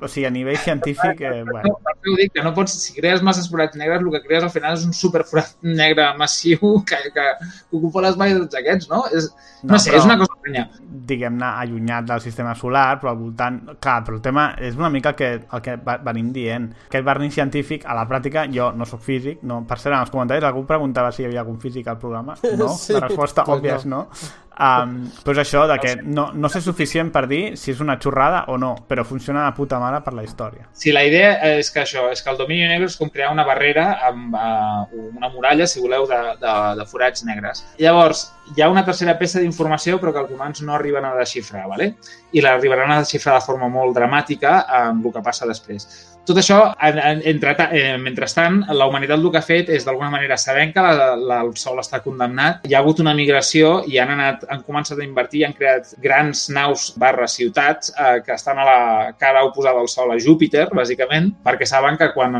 o 0.00 0.08
sigui, 0.08 0.26
a 0.26 0.30
nivell 0.30 0.58
científic, 0.60 1.20
eh, 1.24 1.42
No, 1.44 1.52
bueno, 1.52 1.78
per 1.82 1.94
què 1.96 2.12
ho 2.12 2.16
dic? 2.16 2.32
Que 2.34 2.42
no 2.44 2.52
pots, 2.54 2.74
si 2.82 2.92
crees 2.94 3.22
masses 3.24 3.48
forats 3.50 3.74
negres, 3.80 4.02
el 4.04 4.10
que 4.12 4.20
crees 4.26 4.44
al 4.44 4.50
final 4.52 4.74
és 4.76 4.84
un 4.84 4.92
superforat 4.92 5.54
negre 5.62 6.04
massiu 6.18 6.58
que, 6.86 6.98
que, 7.08 7.10
que 7.16 7.76
ocupa 7.78 8.02
l'espai 8.04 8.34
de 8.34 8.40
tots 8.44 8.58
aquests, 8.60 8.90
no? 8.92 9.04
És, 9.16 9.30
no, 9.62 9.72
No, 9.72 9.78
sé, 9.78 9.90
però- 9.90 9.98
és 9.98 10.04
una 10.04 10.18
cosa 10.20 10.36
estranya. 10.36 10.68
diguem-ne, 11.08 11.44
allunyat 11.64 12.04
del 12.04 12.20
sistema 12.20 12.54
solar, 12.54 13.00
però 13.00 13.10
al 13.14 13.16
voltant... 13.18 13.60
Clar, 13.80 14.04
però 14.04 14.14
el 14.16 14.22
tema 14.22 14.54
és 14.60 14.76
una 14.76 14.90
mica 14.90 15.08
el 15.10 15.16
que, 15.16 15.30
el 15.50 15.62
que 15.64 15.76
venim 16.04 16.30
dient. 16.32 16.68
Aquest 16.92 17.04
barniz 17.04 17.34
científic, 17.34 17.86
a 17.88 17.94
la 17.96 18.06
pràctica, 18.06 18.44
jo 18.52 18.70
no 18.72 18.84
sóc 18.86 19.00
físic, 19.02 19.42
no, 19.42 19.62
per 19.66 19.78
cert, 19.80 19.94
en 19.96 20.02
els 20.04 20.10
comentaris 20.14 20.44
algú 20.44 20.66
preguntava 20.68 21.10
si 21.12 21.22
hi 21.24 21.26
havia 21.26 21.40
algun 21.40 21.58
físic 21.60 21.88
al 21.88 21.98
programa. 21.98 22.36
No, 22.58 22.68
Sí, 22.78 22.92
la 22.92 23.08
resposta 23.08 23.42
òbvia 23.48 23.76
és 23.80 23.86
no. 23.86 24.04
Um, 24.58 25.04
però 25.22 25.36
és 25.36 25.40
això, 25.44 25.60
de 25.70 25.76
que 25.78 25.92
no, 26.02 26.28
no 26.34 26.48
sé 26.50 26.58
suficient 26.64 27.12
per 27.14 27.28
dir 27.30 27.42
si 27.60 27.70
és 27.70 27.82
una 27.84 27.94
xorrada 28.02 28.40
o 28.50 28.56
no, 28.58 28.72
però 28.88 29.04
funciona 29.06 29.44
de 29.44 29.54
puta 29.54 29.78
mare 29.78 30.00
per 30.02 30.16
la 30.16 30.24
història. 30.26 30.66
Sí, 30.74 30.90
la 30.94 31.04
idea 31.06 31.36
és 31.60 31.70
que 31.70 31.84
això, 31.84 32.08
és 32.10 32.24
que 32.24 32.32
el 32.32 32.40
domini 32.40 32.66
negre 32.66 32.88
és 32.90 32.98
com 32.98 33.12
crear 33.14 33.30
una 33.30 33.46
barrera 33.46 33.86
amb 34.08 34.34
uh, 34.34 34.82
una 35.14 35.30
muralla, 35.30 35.68
si 35.70 35.78
voleu, 35.84 36.08
de, 36.10 36.18
de, 36.42 36.56
de 36.80 36.88
forats 36.90 37.22
negres. 37.28 37.62
Llavors, 37.78 38.26
hi 38.56 38.64
ha 38.64 38.70
una 38.72 38.84
tercera 38.84 39.14
peça 39.20 39.38
d'informació 39.38 40.00
però 40.02 40.14
que 40.14 40.24
els 40.26 40.34
humans 40.34 40.64
no 40.66 40.74
arriben 40.74 41.06
a 41.06 41.14
desxifrar, 41.20 41.68
¿vale? 41.70 41.92
i 42.32 42.42
l'arribaran 42.42 42.90
a 42.92 43.00
desxifrar 43.02 43.38
de 43.38 43.46
forma 43.46 43.70
molt 43.72 43.94
dramàtica 43.96 44.62
amb 44.82 45.06
el 45.06 45.14
que 45.14 45.24
passa 45.24 45.46
després. 45.48 45.86
Tot 46.28 46.36
això, 46.42 46.58
en, 46.84 46.98
en, 47.00 47.20
entre, 47.30 47.54
eh, 47.72 47.96
mentrestant, 47.96 48.58
la 48.76 48.84
humanitat 48.90 49.16
el 49.16 49.30
que 49.32 49.38
ha 49.40 49.46
fet 49.46 49.70
és, 49.72 49.84
d'alguna 49.86 50.10
manera, 50.12 50.36
sabent 50.36 50.74
que 50.74 50.82
la, 50.84 51.14
la, 51.16 51.38
el 51.40 51.54
Sol 51.56 51.78
està 51.80 52.02
condemnat, 52.04 52.66
hi 52.68 52.74
ha 52.76 52.82
hagut 52.82 52.98
una 53.00 53.14
migració 53.16 53.78
i 53.88 53.96
han, 53.96 54.12
anat, 54.12 54.44
han 54.52 54.60
començat 54.66 55.00
a 55.00 55.06
invertir 55.06 55.40
i 55.40 55.46
han 55.46 55.54
creat 55.56 55.94
grans 56.04 56.42
naus 56.52 56.90
barra 57.00 57.24
ciutats 57.32 57.94
eh, 57.94 58.18
que 58.26 58.34
estan 58.36 58.60
a 58.60 58.66
la 58.68 58.82
cara 59.16 59.46
oposada 59.46 59.80
al 59.80 59.88
Sol, 59.88 60.12
a 60.12 60.18
Júpiter, 60.20 60.66
bàsicament, 60.76 61.30
perquè 61.46 61.64
saben 61.70 61.96
que 61.96 62.10
quan 62.12 62.36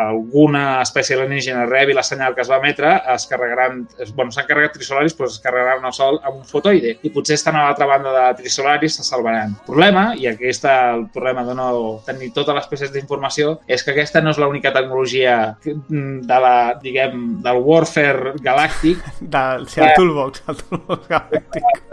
alguna 0.00 0.64
espècie 0.82 1.14
alienígena 1.14 1.68
rebi 1.70 1.94
la 1.94 2.02
senyal 2.02 2.34
que 2.34 2.42
es 2.42 2.50
va 2.50 2.58
emetre, 2.58 2.96
es 3.14 3.28
carregaran, 3.30 3.84
bueno, 4.16 4.34
s'han 4.34 4.50
carregat 4.50 4.74
trisolaris, 4.80 5.14
però 5.14 5.30
es 5.30 5.38
carregaran 5.46 5.86
al 5.86 5.94
Sol 5.94 6.18
amb 6.24 6.40
un 6.40 6.44
fotoide 6.50 6.96
i 7.06 7.14
potser 7.14 7.38
estan 7.38 7.54
a 7.54 7.68
l'altra 7.68 7.86
banda 7.86 8.16
de 8.18 8.26
trisolaris, 8.42 8.98
se 8.98 9.06
salvaran. 9.06 9.54
Problema, 9.70 10.08
i 10.18 10.26
aquí 10.26 10.50
està 10.50 10.76
el 10.96 11.06
problema 11.14 11.46
de 11.46 11.54
no 11.54 11.70
tenir 12.02 12.32
totes 12.34 12.58
les 12.58 12.66
peces 12.66 12.90
d'informació, 12.90 13.27
és 13.66 13.84
que 13.84 13.94
aquesta 13.94 14.22
no 14.24 14.32
és 14.34 14.40
l'única 14.40 14.72
tecnologia 14.74 15.36
de 15.62 16.40
la, 16.44 16.56
diguem, 16.82 17.38
del 17.44 17.62
warfare 17.64 18.34
galàctic 18.42 19.02
Del, 19.34 19.68
sí, 19.68 19.82
el 19.84 19.94
toolbox, 19.96 20.44
el 20.48 20.62
toolbox 20.64 21.08
galàctic. 21.12 21.88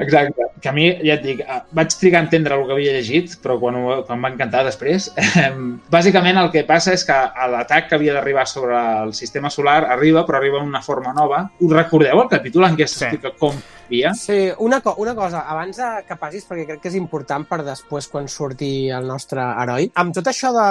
Exacte. 0.00 0.46
Que 0.60 0.68
a 0.68 0.72
mi, 0.72 0.86
ja 1.04 1.16
et 1.18 1.24
dic, 1.24 1.40
eh, 1.44 1.58
vaig 1.76 1.92
trigar 2.00 2.22
a 2.22 2.24
entendre 2.24 2.56
el 2.56 2.64
que 2.66 2.72
havia 2.72 2.94
llegit, 2.96 3.36
però 3.44 3.58
quan, 3.60 3.76
ho, 3.76 3.98
quan 4.08 4.22
va 4.24 4.32
encantar 4.32 4.64
després. 4.68 5.10
Eh, 5.40 5.50
bàsicament 5.92 6.36
el 6.40 6.50
que 6.52 6.64
passa 6.68 6.92
és 6.96 7.04
que 7.06 7.16
l'atac 7.52 7.86
que 7.88 7.96
havia 7.96 8.16
d'arribar 8.16 8.46
sobre 8.48 8.76
el 9.04 9.12
sistema 9.16 9.48
solar 9.52 9.84
arriba, 9.88 10.24
però 10.26 10.40
arriba 10.40 10.58
en 10.60 10.68
una 10.68 10.82
forma 10.82 11.14
nova. 11.16 11.44
Us 11.60 11.72
recordeu 11.72 12.20
el 12.20 12.28
capítol 12.32 12.66
en 12.66 12.76
què 12.76 12.88
s'explica 12.88 13.32
com 13.38 13.56
havia? 13.90 14.14
Sí, 14.14 14.38
una, 14.58 14.80
co 14.80 14.94
una 15.02 15.14
cosa, 15.18 15.44
abans 15.50 15.76
de 15.76 15.90
que 16.08 16.16
passis, 16.20 16.46
perquè 16.48 16.66
crec 16.68 16.82
que 16.84 16.90
és 16.92 16.98
important 16.98 17.44
per 17.48 17.62
després 17.66 18.08
quan 18.10 18.28
surti 18.30 18.88
el 18.94 19.06
nostre 19.10 19.42
heroi, 19.42 19.90
amb 20.00 20.14
tot 20.16 20.30
això 20.30 20.54
de... 20.54 20.68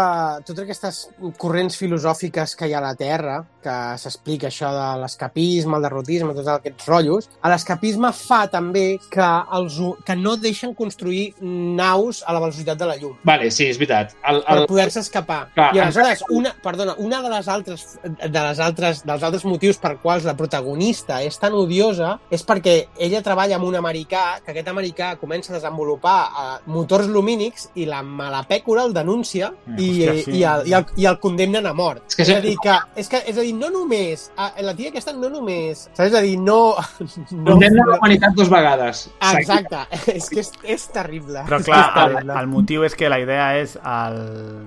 totes 0.48 0.64
aquestes 0.66 1.02
corrents 1.38 1.78
filosòfiques 1.80 2.56
que 2.56 2.70
hi 2.70 2.74
ha 2.74 2.80
a 2.80 2.88
la 2.88 2.96
Terra, 3.00 3.40
que 3.64 3.76
s'explica 4.00 4.48
això 4.50 4.72
de 4.74 4.88
l'escapisme, 5.02 5.78
el 5.78 5.88
derrotisme, 5.88 6.34
tots 6.38 6.52
aquests 6.56 6.88
rotllos, 6.88 7.30
a 7.42 7.52
l'escapisme 7.52 8.12
fa 8.16 8.46
també 8.52 8.88
que, 9.12 9.30
els, 9.58 9.80
que 10.08 10.16
no 10.16 10.38
deixen 10.40 10.74
construir 10.78 11.34
naus 11.42 12.24
a 12.26 12.36
la 12.36 12.44
velocitat 12.44 12.80
de 12.80 12.88
la 12.88 12.96
llum 13.00 13.18
Vale, 13.28 13.50
sí, 13.52 13.68
és 13.70 13.78
veritat. 13.80 14.16
El, 14.24 14.42
per 14.46 14.56
el, 14.62 14.66
poder-se 14.70 15.04
escapar. 15.04 15.40
Clar, 15.56 15.70
I 15.76 15.82
aleshores, 15.84 16.24
una, 16.34 16.54
perdona, 16.64 16.96
una 17.04 17.22
de 17.24 17.32
les 17.34 17.50
altres, 17.52 17.86
de 18.04 18.30
les 18.32 18.62
altres, 18.64 19.04
dels 19.08 19.26
altres 19.26 19.46
motius 19.48 19.80
per 19.82 19.96
quals 20.04 20.28
la 20.28 20.36
protagonista 20.40 21.20
és 21.26 21.38
tan 21.42 21.56
odiosa 21.58 22.16
és 22.34 22.46
perquè 22.48 22.76
ella 23.10 23.22
treballa 23.26 23.58
amb 23.60 23.68
un 23.68 23.78
americà, 23.80 24.40
que 24.44 24.54
aquest 24.54 24.70
americà 24.72 25.12
comença 25.22 25.54
a 25.54 25.58
desenvolupar 25.58 26.18
uh, 26.30 26.48
motors 26.72 27.10
lumínics 27.12 27.70
i 27.80 27.88
la 27.90 28.02
malapècora 28.06 28.86
el 28.88 28.94
denuncia 28.96 29.52
i, 29.76 29.90
Hòstia, 29.90 30.14
sí. 30.24 30.38
i, 30.38 30.44
el, 30.44 30.68
i, 30.70 30.76
el, 30.78 30.86
i 31.04 31.08
el 31.10 31.20
condemnen 31.22 31.68
a 31.70 31.74
mort. 31.76 32.04
És 32.10 32.18
que 32.18 32.26
és, 32.26 32.32
sí. 32.32 32.38
a 32.38 32.44
dir, 32.44 32.56
que, 32.64 32.76
és, 33.00 33.12
que, 33.12 33.22
és 33.32 33.38
a 33.38 33.46
dir, 33.46 33.54
no 33.58 33.72
només, 33.74 34.30
a, 34.38 34.52
la 34.66 34.76
tia 34.78 34.94
aquesta 34.94 35.14
no 35.16 35.32
només, 35.34 35.86
saps? 35.90 36.08
És 36.10 36.18
a 36.18 36.24
dir, 36.26 36.36
no... 36.42 36.60
no 37.46 37.54
condemna 37.54 37.88
la 37.90 38.00
humanitat 38.00 38.38
dos 38.38 38.52
vegades. 38.52 39.06
Exacte, 39.34 39.84
és 40.18 40.30
que 40.32 40.44
és, 40.44 40.52
és 40.78 40.88
terrible. 40.94 41.44
Però 41.50 41.62
És 41.62 41.70
clar, 41.70 41.82
que 41.82 41.90
és 41.90 42.06
el, 42.06 42.16
terrible. 42.16 42.40
el 42.42 42.52
motiu 42.54 42.86
és 42.88 42.98
que 42.98 43.12
la 43.12 43.20
idea 43.22 43.50
és 43.60 43.76
el 43.80 44.20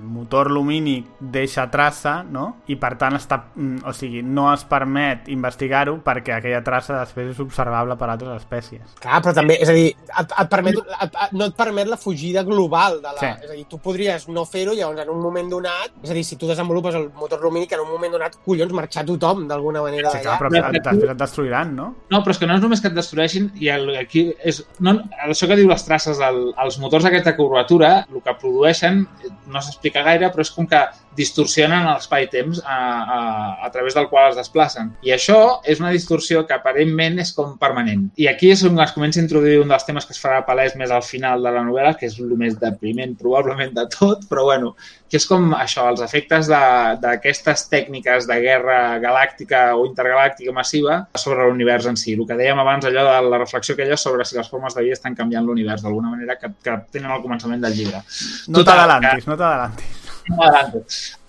motor 0.03 0.51
lumínic 0.53 1.09
deixa 1.19 1.67
traça, 1.73 2.19
no? 2.23 2.45
I 2.71 2.77
per 2.81 2.95
tant 3.01 3.17
està, 3.17 3.39
mm, 3.55 3.83
o 3.89 3.93
sigui, 3.95 4.23
no 4.25 4.49
es 4.53 4.65
permet 4.69 5.29
investigar-ho 5.33 5.97
perquè 6.05 6.37
aquella 6.37 6.63
traça 6.65 6.99
després 6.99 7.33
és 7.33 7.41
observable 7.43 7.97
per 7.99 8.09
altres 8.09 8.32
espècies. 8.41 8.81
Clar, 9.03 9.19
però 9.23 9.33
també, 9.35 9.57
és 9.61 9.69
a 9.69 9.75
dir, 9.75 9.89
et, 9.93 10.33
et 10.43 10.49
permet, 10.51 10.79
et, 10.79 11.03
et, 11.25 11.33
no 11.37 11.45
et 11.51 11.55
permet 11.57 11.87
la 11.91 11.97
fugida 11.97 12.43
global 12.47 12.97
de 13.03 13.11
la... 13.13 13.19
Sí. 13.19 13.29
És 13.45 13.51
a 13.51 13.57
dir, 13.57 13.65
tu 13.69 13.79
podries 13.83 14.27
no 14.29 14.45
fer-ho, 14.49 14.73
llavors 14.77 15.01
en 15.03 15.09
un 15.13 15.21
moment 15.21 15.49
donat, 15.51 15.93
és 16.03 16.11
a 16.11 16.17
dir, 16.17 16.23
si 16.27 16.37
tu 16.39 16.47
desenvolupes 16.49 16.95
el 16.99 17.09
motor 17.19 17.41
lumínic, 17.43 17.71
en 17.77 17.83
un 17.85 17.91
moment 17.91 18.13
donat, 18.17 18.37
collons, 18.45 18.73
marxar 18.73 19.05
tothom 19.07 19.45
d'alguna 19.49 19.81
manera 19.85 20.11
Sí, 20.13 20.21
clar, 20.23 20.39
però 20.41 20.51
et- 20.53 20.79
després 20.83 21.11
et 21.13 21.17
destruiran, 21.23 21.75
no? 21.75 21.89
No, 22.09 22.23
però 22.23 22.31
és 22.35 22.41
que 22.41 22.47
no 22.49 22.55
és 22.57 22.61
només 22.63 22.81
que 22.81 22.89
et 22.91 22.97
destrueixin, 22.97 23.51
i 23.59 23.69
el, 23.73 23.89
aquí 23.99 24.27
és... 24.43 24.63
No, 24.79 24.97
això 25.27 25.47
que 25.49 25.57
diu 25.59 25.69
les 25.69 25.85
traces, 25.85 26.19
el, 26.23 26.41
els 26.63 26.79
motors 26.79 27.03
d'aquesta 27.07 27.35
curvatura, 27.37 27.93
el 28.11 28.21
que 28.23 28.35
produeixen 28.39 29.03
no 29.47 29.61
s'explica 29.61 30.03
gaire, 30.05 30.29
però 30.33 30.41
és 30.45 30.51
com 30.53 30.67
que 30.69 30.81
distorsionen 31.17 31.85
l'espai-temps 31.85 32.61
a, 32.65 32.77
a, 33.15 33.19
a 33.65 33.69
través 33.71 33.93
del 33.93 34.07
qual 34.09 34.31
es 34.31 34.37
desplacen. 34.39 34.91
I 35.05 35.13
això 35.13 35.59
és 35.63 35.79
una 35.81 35.91
distorsió 35.93 36.41
que 36.49 36.55
aparentment 36.57 37.19
és 37.21 37.33
com 37.37 37.55
permanent. 37.61 38.07
I 38.17 38.22
aquí 38.29 38.51
és 38.53 38.61
on 38.67 38.77
es 38.83 38.91
comença 38.93 39.19
a 39.19 39.23
introduir 39.23 39.59
un 39.61 39.69
dels 39.71 39.85
temes 39.87 40.05
que 40.05 40.13
es 40.13 40.19
farà 40.21 40.43
palès 40.45 40.75
més 40.77 40.91
al 40.93 41.01
final 41.03 41.41
de 41.43 41.51
la 41.51 41.63
novel·la, 41.65 41.95
que 41.97 42.05
és 42.05 42.19
el 42.21 42.29
més 42.37 42.57
depriment 42.61 43.15
probablement 43.17 43.73
de 43.73 43.87
tot, 43.89 44.27
però 44.29 44.43
bueno, 44.45 44.75
que 45.09 45.17
és 45.17 45.25
com 45.29 45.51
això, 45.57 45.87
els 45.89 46.01
efectes 46.05 46.47
de- 46.49 46.97
d'aquestes 47.01 47.65
tècniques 47.69 48.27
de 48.29 48.37
guerra 48.41 48.99
galàctica 48.99 49.75
o 49.75 49.85
intergalàctica 49.87 50.53
massiva 50.53 51.07
sobre 51.15 51.47
l'univers 51.47 51.85
en 51.89 51.97
si. 51.97 52.13
El 52.13 52.27
que 52.27 52.37
dèiem 52.37 52.59
abans, 52.59 52.85
allò 52.85 53.03
de 53.09 53.29
la 53.29 53.37
reflexió 53.41 53.73
aquella 53.73 53.97
sobre 53.97 54.25
si 54.25 54.37
les 54.37 54.49
formes 54.49 54.75
de 54.75 54.83
vida 54.83 54.93
estan 54.93 55.15
canviant 55.15 55.45
l'univers 55.45 55.81
d'alguna 55.81 56.09
manera 56.13 56.37
que, 56.37 56.51
que 56.63 56.77
tenen 56.91 57.11
al 57.11 57.21
començament 57.21 57.61
del 57.61 57.73
llibre. 57.73 58.01
No 58.47 58.63
t'adalantis, 58.63 59.27
no 59.27 59.35
t'adalantis. 59.37 59.99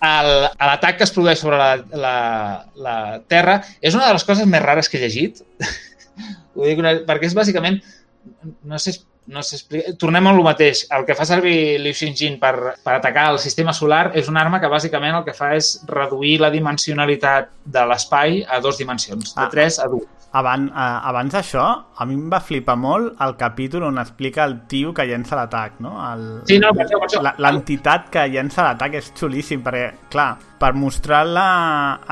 L'atac 0.01 0.97
que 0.97 1.03
es 1.03 1.11
produeix 1.11 1.39
sobre 1.41 1.57
la, 1.59 1.71
la, 1.91 2.15
la 2.75 2.95
Terra 3.27 3.57
és 3.81 3.95
una 3.97 4.07
de 4.07 4.13
les 4.15 4.23
coses 4.23 4.47
més 4.47 4.63
rares 4.63 4.89
que 4.89 4.97
he 4.97 5.01
llegit. 5.05 5.41
Ho 6.55 6.65
dic 6.65 6.79
una, 6.79 6.95
perquè 7.07 7.29
és 7.29 7.35
bàsicament... 7.37 7.81
No 8.65 8.79
sé, 8.81 8.95
no 9.27 9.43
sé 9.45 9.57
explicar... 9.59 9.93
Tornem 10.01 10.25
a 10.27 10.33
lo 10.33 10.41
mateix. 10.45 10.85
El 10.95 11.05
que 11.05 11.13
fa 11.17 11.25
servir 11.29 11.79
Liu 11.83 11.93
Xinjin 11.93 12.39
per, 12.41 12.55
per 12.83 12.95
atacar 12.95 13.27
el 13.33 13.39
sistema 13.43 13.73
solar 13.73 14.11
és 14.17 14.29
una 14.31 14.41
arma 14.41 14.59
que 14.63 14.69
bàsicament 14.71 15.19
el 15.19 15.23
que 15.27 15.33
fa 15.37 15.51
és 15.57 15.75
reduir 15.89 16.39
la 16.41 16.49
dimensionalitat 16.53 17.51
de 17.65 17.85
l'espai 17.85 18.43
a 18.49 18.59
dues 18.61 18.77
dimensions, 18.81 19.35
de 19.35 19.41
Ah. 19.41 19.49
3 19.51 19.79
a 19.79 19.87
2. 19.93 20.03
Abans, 20.35 20.67
eh, 20.67 20.75
abans 21.09 21.31
d'això, 21.31 21.63
a 21.95 22.05
mi 22.05 22.13
em 22.17 22.25
va 22.29 22.41
flipar 22.43 22.75
molt 22.75 23.21
el 23.23 23.37
capítol 23.39 23.83
on 23.87 23.97
explica 24.01 24.43
el 24.43 24.57
tio 24.67 24.91
que 24.93 25.05
llença 25.07 25.35
l'atac, 25.37 25.77
no? 25.79 25.93
El, 26.11 26.41
Sí, 26.49 26.57
no, 26.59 26.73
per 26.75 26.83
això, 26.87 26.99
per 26.99 27.07
això. 27.07 27.21
la- 27.23 27.35
L'entitat 27.37 28.09
que 28.11 28.25
llença 28.27 28.63
l'atac 28.65 28.95
és 28.99 29.13
xulíssim, 29.15 29.63
perquè, 29.63 29.93
clar, 30.11 30.35
per 30.59 30.71
mostrar 30.73 31.25
la, 31.27 31.49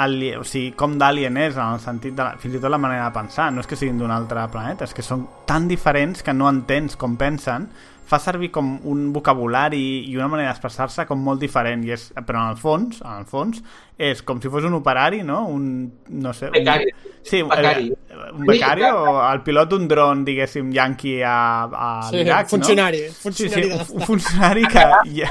el, 0.04 0.18
o 0.40 0.44
sigui, 0.44 0.74
com 0.76 0.98
d'alien 1.00 1.38
és 1.40 1.56
en 1.56 1.78
el 1.78 1.82
sentit 1.84 2.16
de 2.18 2.26
la, 2.26 2.36
fins 2.42 2.58
i 2.58 2.62
tot 2.62 2.72
la 2.74 2.82
manera 2.82 3.08
de 3.08 3.16
pensar 3.16 3.50
no 3.54 3.64
és 3.64 3.70
que 3.70 3.80
siguin 3.80 4.02
d'un 4.02 4.12
altre 4.12 4.44
planeta, 4.52 4.88
és 4.88 4.94
que 4.96 5.06
són 5.06 5.26
tan 5.48 5.70
diferents 5.72 6.24
que 6.26 6.36
no 6.36 6.50
entens 6.52 6.98
com 7.00 7.16
pensen 7.20 7.70
fa 8.04 8.20
servir 8.20 8.50
com 8.52 8.76
un 8.90 9.08
vocabulari 9.16 10.04
i 10.10 10.16
una 10.18 10.28
manera 10.28 10.52
d'expressar-se 10.52 11.06
com 11.10 11.22
molt 11.24 11.42
diferent 11.42 11.86
i 11.88 11.94
és, 11.96 12.10
però 12.28 12.44
en 12.44 12.54
el 12.54 12.60
fons, 12.60 13.00
en 13.02 13.24
el 13.24 13.28
fons 13.30 13.64
és 13.98 14.22
com 14.28 14.42
si 14.44 14.52
fos 14.52 14.68
un 14.68 14.76
operari, 14.76 15.22
no? 15.24 15.46
Un, 15.48 15.66
no 16.12 16.34
sé, 16.36 16.50
Becari. 16.54 16.92
Un, 16.92 17.20
sí, 17.24 17.42
un 17.42 17.50
Becari. 17.50 17.92
un 18.34 18.48
becari 18.50 18.88
o 18.90 19.18
el 19.24 19.44
pilot 19.46 19.72
d'un 19.72 19.88
dron, 19.88 20.24
diguéssim, 20.28 20.72
yanqui 20.76 21.22
a, 21.24 21.38
a 21.64 21.92
Sí, 22.10 22.20
l'Iraq, 22.20 22.50
funcionari, 22.52 23.06
no? 23.08 23.20
funcionari 23.24 23.70
sí, 23.70 23.78
sí, 23.78 23.94
un, 23.94 24.02
un 24.02 24.10
funcionari 24.12 24.68
que... 24.68 24.90
Ja, 25.22 25.30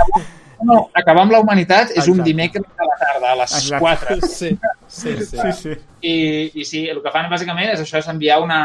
No, 0.64 0.90
acabar 0.94 1.22
amb 1.26 1.32
la 1.32 1.40
humanitat 1.40 1.90
és 1.90 2.06
un 2.06 2.20
Exacte. 2.20 2.28
dimecres 2.30 2.64
a 2.78 2.84
la 2.88 2.96
tarda, 3.00 3.32
a 3.32 3.36
les 3.42 3.52
Exacte. 3.58 3.80
4. 3.80 4.28
Sí, 4.28 4.58
sí, 4.92 5.16
sí. 5.24 5.36
sí, 5.38 5.52
sí. 5.62 5.72
I, 6.02 6.14
I 6.58 6.64
sí, 6.66 6.80
el 6.90 6.98
que 6.98 7.10
fan 7.14 7.28
bàsicament 7.30 7.68
és 7.70 7.80
això, 7.84 8.00
és 8.00 8.08
enviar 8.10 8.40
una... 8.42 8.56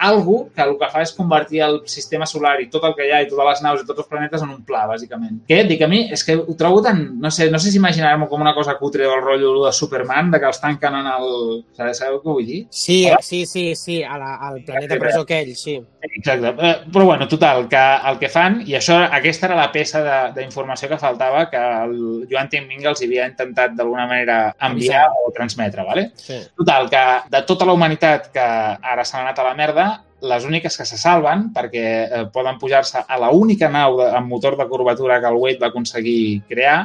algo 0.00 0.48
que 0.54 0.62
el 0.64 0.70
que 0.80 0.88
fa 0.88 1.02
és 1.04 1.10
convertir 1.12 1.60
el 1.66 1.82
sistema 1.92 2.24
solar 2.24 2.54
i 2.62 2.70
tot 2.72 2.86
el 2.88 2.94
que 2.96 3.04
hi 3.04 3.10
ha 3.12 3.18
i 3.20 3.28
totes 3.28 3.44
les 3.50 3.60
naus 3.66 3.82
i 3.82 3.86
tots 3.88 4.00
els 4.00 4.08
planetes 4.08 4.40
en 4.46 4.54
un 4.54 4.62
pla, 4.64 4.86
bàsicament. 4.88 5.42
Que 5.48 5.58
et 5.60 5.68
dic, 5.68 5.82
a 5.84 5.88
mi 5.92 6.06
és 6.16 6.24
que 6.24 6.38
ho 6.40 6.54
trobo 6.56 6.80
tan... 6.86 7.02
No 7.20 7.30
sé, 7.30 7.50
no 7.52 7.60
sé 7.60 7.70
si 7.70 7.76
imaginar-m'ho 7.82 8.30
com 8.30 8.40
una 8.40 8.54
cosa 8.56 8.78
cutre 8.80 9.04
del 9.04 9.20
rotllo 9.20 9.66
de 9.66 9.72
Superman, 9.76 10.30
de 10.32 10.40
que 10.40 10.48
els 10.48 10.60
tanquen 10.62 10.96
en 11.02 11.10
el... 11.12 11.28
Sabeu, 11.76 12.22
què 12.24 12.32
vull 12.38 12.48
dir? 12.48 12.62
Sí, 12.72 13.02
sí, 13.20 13.44
sí, 13.44 13.66
sí, 13.76 13.98
a 14.02 14.16
la, 14.16 14.32
al 14.48 14.62
planeta 14.64 14.96
presó 14.98 15.26
aquell, 15.26 15.52
sí. 15.54 15.76
Exacte. 16.06 16.54
Eh, 16.56 16.74
Però 16.92 17.04
bueno, 17.04 17.28
total, 17.28 17.66
que 17.68 17.84
el 18.08 18.18
que 18.22 18.28
fan, 18.32 18.62
i 18.64 18.72
això, 18.78 18.96
aquesta 19.12 19.50
era 19.50 19.56
la 19.60 19.68
peça 19.74 20.00
de- 20.00 20.32
d'informació 20.40 20.88
que 20.88 20.98
faltava 21.02 21.44
que 21.50 21.60
el 21.60 22.26
Joan 22.30 22.48
Timming 22.48 22.86
els 22.88 23.02
havia 23.04 23.26
intentat 23.28 23.76
d'alguna 23.76 24.06
manera 24.08 24.38
enviar 24.70 25.04
o 25.26 25.28
transmetre, 25.36 25.75
¿vale? 25.84 26.10
sí. 26.16 26.40
Total, 26.56 26.88
que 26.90 27.04
de 27.30 27.42
tota 27.42 27.66
la 27.66 27.72
humanitat 27.72 28.30
que 28.32 28.40
ara 28.42 29.04
s'ha 29.04 29.20
anat 29.20 29.38
a 29.38 29.44
la 29.44 29.54
merda, 29.54 29.86
les 30.20 30.44
úniques 30.44 30.76
que 30.76 30.86
se 30.88 30.96
salven, 30.96 31.50
perquè 31.54 31.86
eh, 32.04 32.24
poden 32.32 32.58
pujar-se 32.58 33.02
a 33.06 33.18
la 33.20 33.30
única 33.30 33.68
nau 33.68 33.98
de, 34.00 34.10
amb 34.16 34.28
motor 34.32 34.56
de 34.56 34.66
curvatura 34.68 35.20
que 35.20 35.28
el 35.28 35.40
Wade 35.40 35.60
va 35.60 35.68
aconseguir 35.68 36.42
crear, 36.48 36.78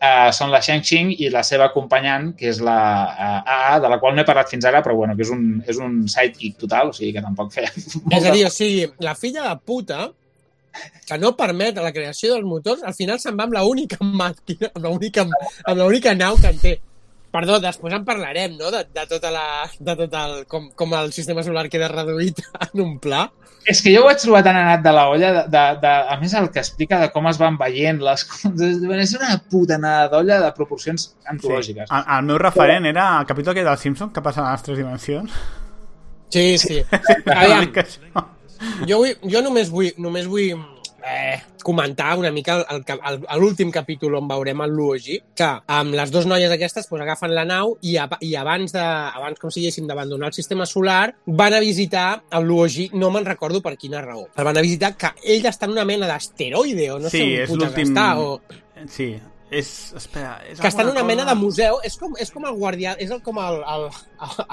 eh, 0.00 0.30
són 0.36 0.52
la 0.52 0.60
Shang-Xing 0.64 1.14
i 1.18 1.30
la 1.32 1.42
seva 1.46 1.70
acompanyant, 1.70 2.32
que 2.36 2.48
és 2.52 2.60
la 2.64 2.78
eh, 3.10 3.40
AA, 3.56 3.80
de 3.84 3.90
la 3.92 3.98
qual 4.02 4.16
no 4.16 4.22
he 4.22 4.28
parlat 4.28 4.52
fins 4.52 4.68
ara, 4.68 4.82
però 4.84 4.96
bueno, 4.96 5.16
que 5.16 5.26
és 5.26 5.32
un, 5.34 5.44
és 5.68 5.80
un 5.80 6.02
sidekick 6.08 6.58
total, 6.64 6.92
o 6.92 6.96
sigui 6.96 7.12
que 7.16 7.24
tampoc 7.24 7.52
feia... 7.56 7.72
És 8.16 8.24
a 8.24 8.32
dir, 8.32 8.46
o 8.46 8.52
sigui, 8.54 8.88
la 9.04 9.16
filla 9.18 9.48
de 9.48 9.56
puta 9.64 10.10
que 11.06 11.18
no 11.18 11.34
permet 11.36 11.80
la 11.82 11.92
creació 11.92 12.34
dels 12.34 12.46
motors, 12.46 12.84
al 12.86 12.94
final 12.94 13.18
se'n 13.18 13.36
va 13.38 13.48
amb 13.48 13.56
l'única 13.58 13.98
màquina, 14.04 14.70
amb 14.74 15.82
l'única 15.82 16.14
nau 16.14 16.38
que 16.38 16.52
en 16.52 16.62
té. 16.62 16.76
Perdó, 17.30 17.60
després 17.62 17.94
en 17.94 18.04
parlarem, 18.06 18.56
no?, 18.58 18.72
de, 18.74 18.84
de 18.90 19.04
tota 19.10 19.30
la... 19.30 19.44
de 19.78 19.94
tot 20.02 20.16
el... 20.18 20.32
com, 20.50 20.66
com 20.74 20.96
el 20.98 21.12
sistema 21.14 21.44
solar 21.46 21.68
queda 21.70 21.90
reduït 21.92 22.42
en 22.66 22.82
un 22.82 22.96
pla. 23.02 23.28
És 23.70 23.82
que 23.84 23.92
jo 23.92 24.00
ho 24.02 24.08
vaig 24.08 24.18
trobar 24.22 24.40
tan 24.46 24.56
anat 24.56 24.82
de 24.82 24.92
la 24.96 25.04
olla, 25.12 25.30
de, 25.36 25.44
de, 25.52 25.62
de, 25.82 25.92
a 26.14 26.16
més 26.18 26.34
el 26.34 26.48
que 26.50 26.62
explica 26.64 26.98
de 27.02 27.10
com 27.14 27.28
es 27.30 27.38
van 27.38 27.58
veient 27.60 28.00
les 28.02 28.24
coses, 28.26 28.80
és 29.04 29.14
una 29.18 29.36
puta 29.52 29.76
anada 29.76 30.08
d'olla 30.14 30.40
de 30.42 30.50
proporcions 30.56 31.10
antològiques. 31.28 31.92
El, 31.92 32.06
el 32.16 32.26
meu 32.30 32.40
referent 32.40 32.88
era 32.90 33.06
el 33.20 33.28
capítol 33.28 33.54
aquell 33.54 33.68
del 33.68 33.78
Simpson 33.82 34.14
que 34.16 34.24
passa 34.24 34.46
a 34.46 34.54
les 34.54 34.66
tres 34.66 34.80
dimensions. 34.80 35.38
Sí, 36.30 36.58
sí. 36.62 36.80
Aviam, 37.36 37.68
jo, 38.88 38.96
vull, 39.02 39.14
jo 39.28 39.44
només 39.44 39.70
vull, 39.70 39.92
només 40.00 40.26
vull 40.30 40.54
eh, 41.06 41.40
comentar 41.62 42.16
una 42.18 42.30
mica 42.32 42.58
l'últim 43.38 43.70
capítol 43.70 44.16
on 44.18 44.28
veurem 44.28 44.62
el 44.64 44.74
Luogi, 44.74 45.18
que 45.36 45.48
amb 45.66 45.96
les 45.96 46.12
dues 46.12 46.28
noies 46.28 46.52
aquestes 46.52 46.88
pues, 46.90 47.02
agafen 47.02 47.34
la 47.36 47.44
nau 47.48 47.76
i, 47.82 47.96
a, 48.00 48.06
i 48.20 48.34
abans, 48.38 48.74
de, 48.74 48.84
abans 48.84 49.40
com 49.40 49.52
si 49.52 49.64
diguéssim, 49.64 49.88
d'abandonar 49.88 50.30
el 50.30 50.36
sistema 50.36 50.66
solar, 50.66 51.14
van 51.26 51.56
a 51.56 51.60
visitar 51.64 52.22
el 52.36 52.48
Luogi, 52.48 52.90
no 52.94 53.10
me'n 53.14 53.28
recordo 53.28 53.62
per 53.64 53.76
quina 53.80 54.02
raó. 54.04 54.28
El 54.36 54.48
van 54.48 54.60
a 54.60 54.64
visitar 54.64 54.94
que 54.96 55.14
ell 55.24 55.46
està 55.48 55.68
en 55.68 55.76
una 55.76 55.88
mena 55.88 56.08
d'asteroide 56.10 56.90
o 56.94 57.00
no 57.02 57.12
sí, 57.12 57.20
sé 57.20 57.44
és 57.44 57.52
on 57.52 57.64
l'últim... 57.64 57.92
està. 57.92 58.08
O... 58.20 58.40
Sí, 58.90 59.12
és... 59.50 59.92
Espera, 59.98 60.36
és 60.48 60.60
que 60.60 60.68
està 60.70 60.82
en 60.84 60.90
una 60.92 61.02
mena 61.02 61.24
cosa- 61.24 61.34
de 61.34 61.40
museu, 61.40 61.78
és 61.84 61.96
com, 61.98 62.14
és 62.18 62.30
com 62.30 62.44
el 62.46 62.54
guardià, 62.54 62.94
és 62.98 63.10
el, 63.10 63.20
com 63.22 63.38
el, 63.42 63.58
el, 63.74 63.86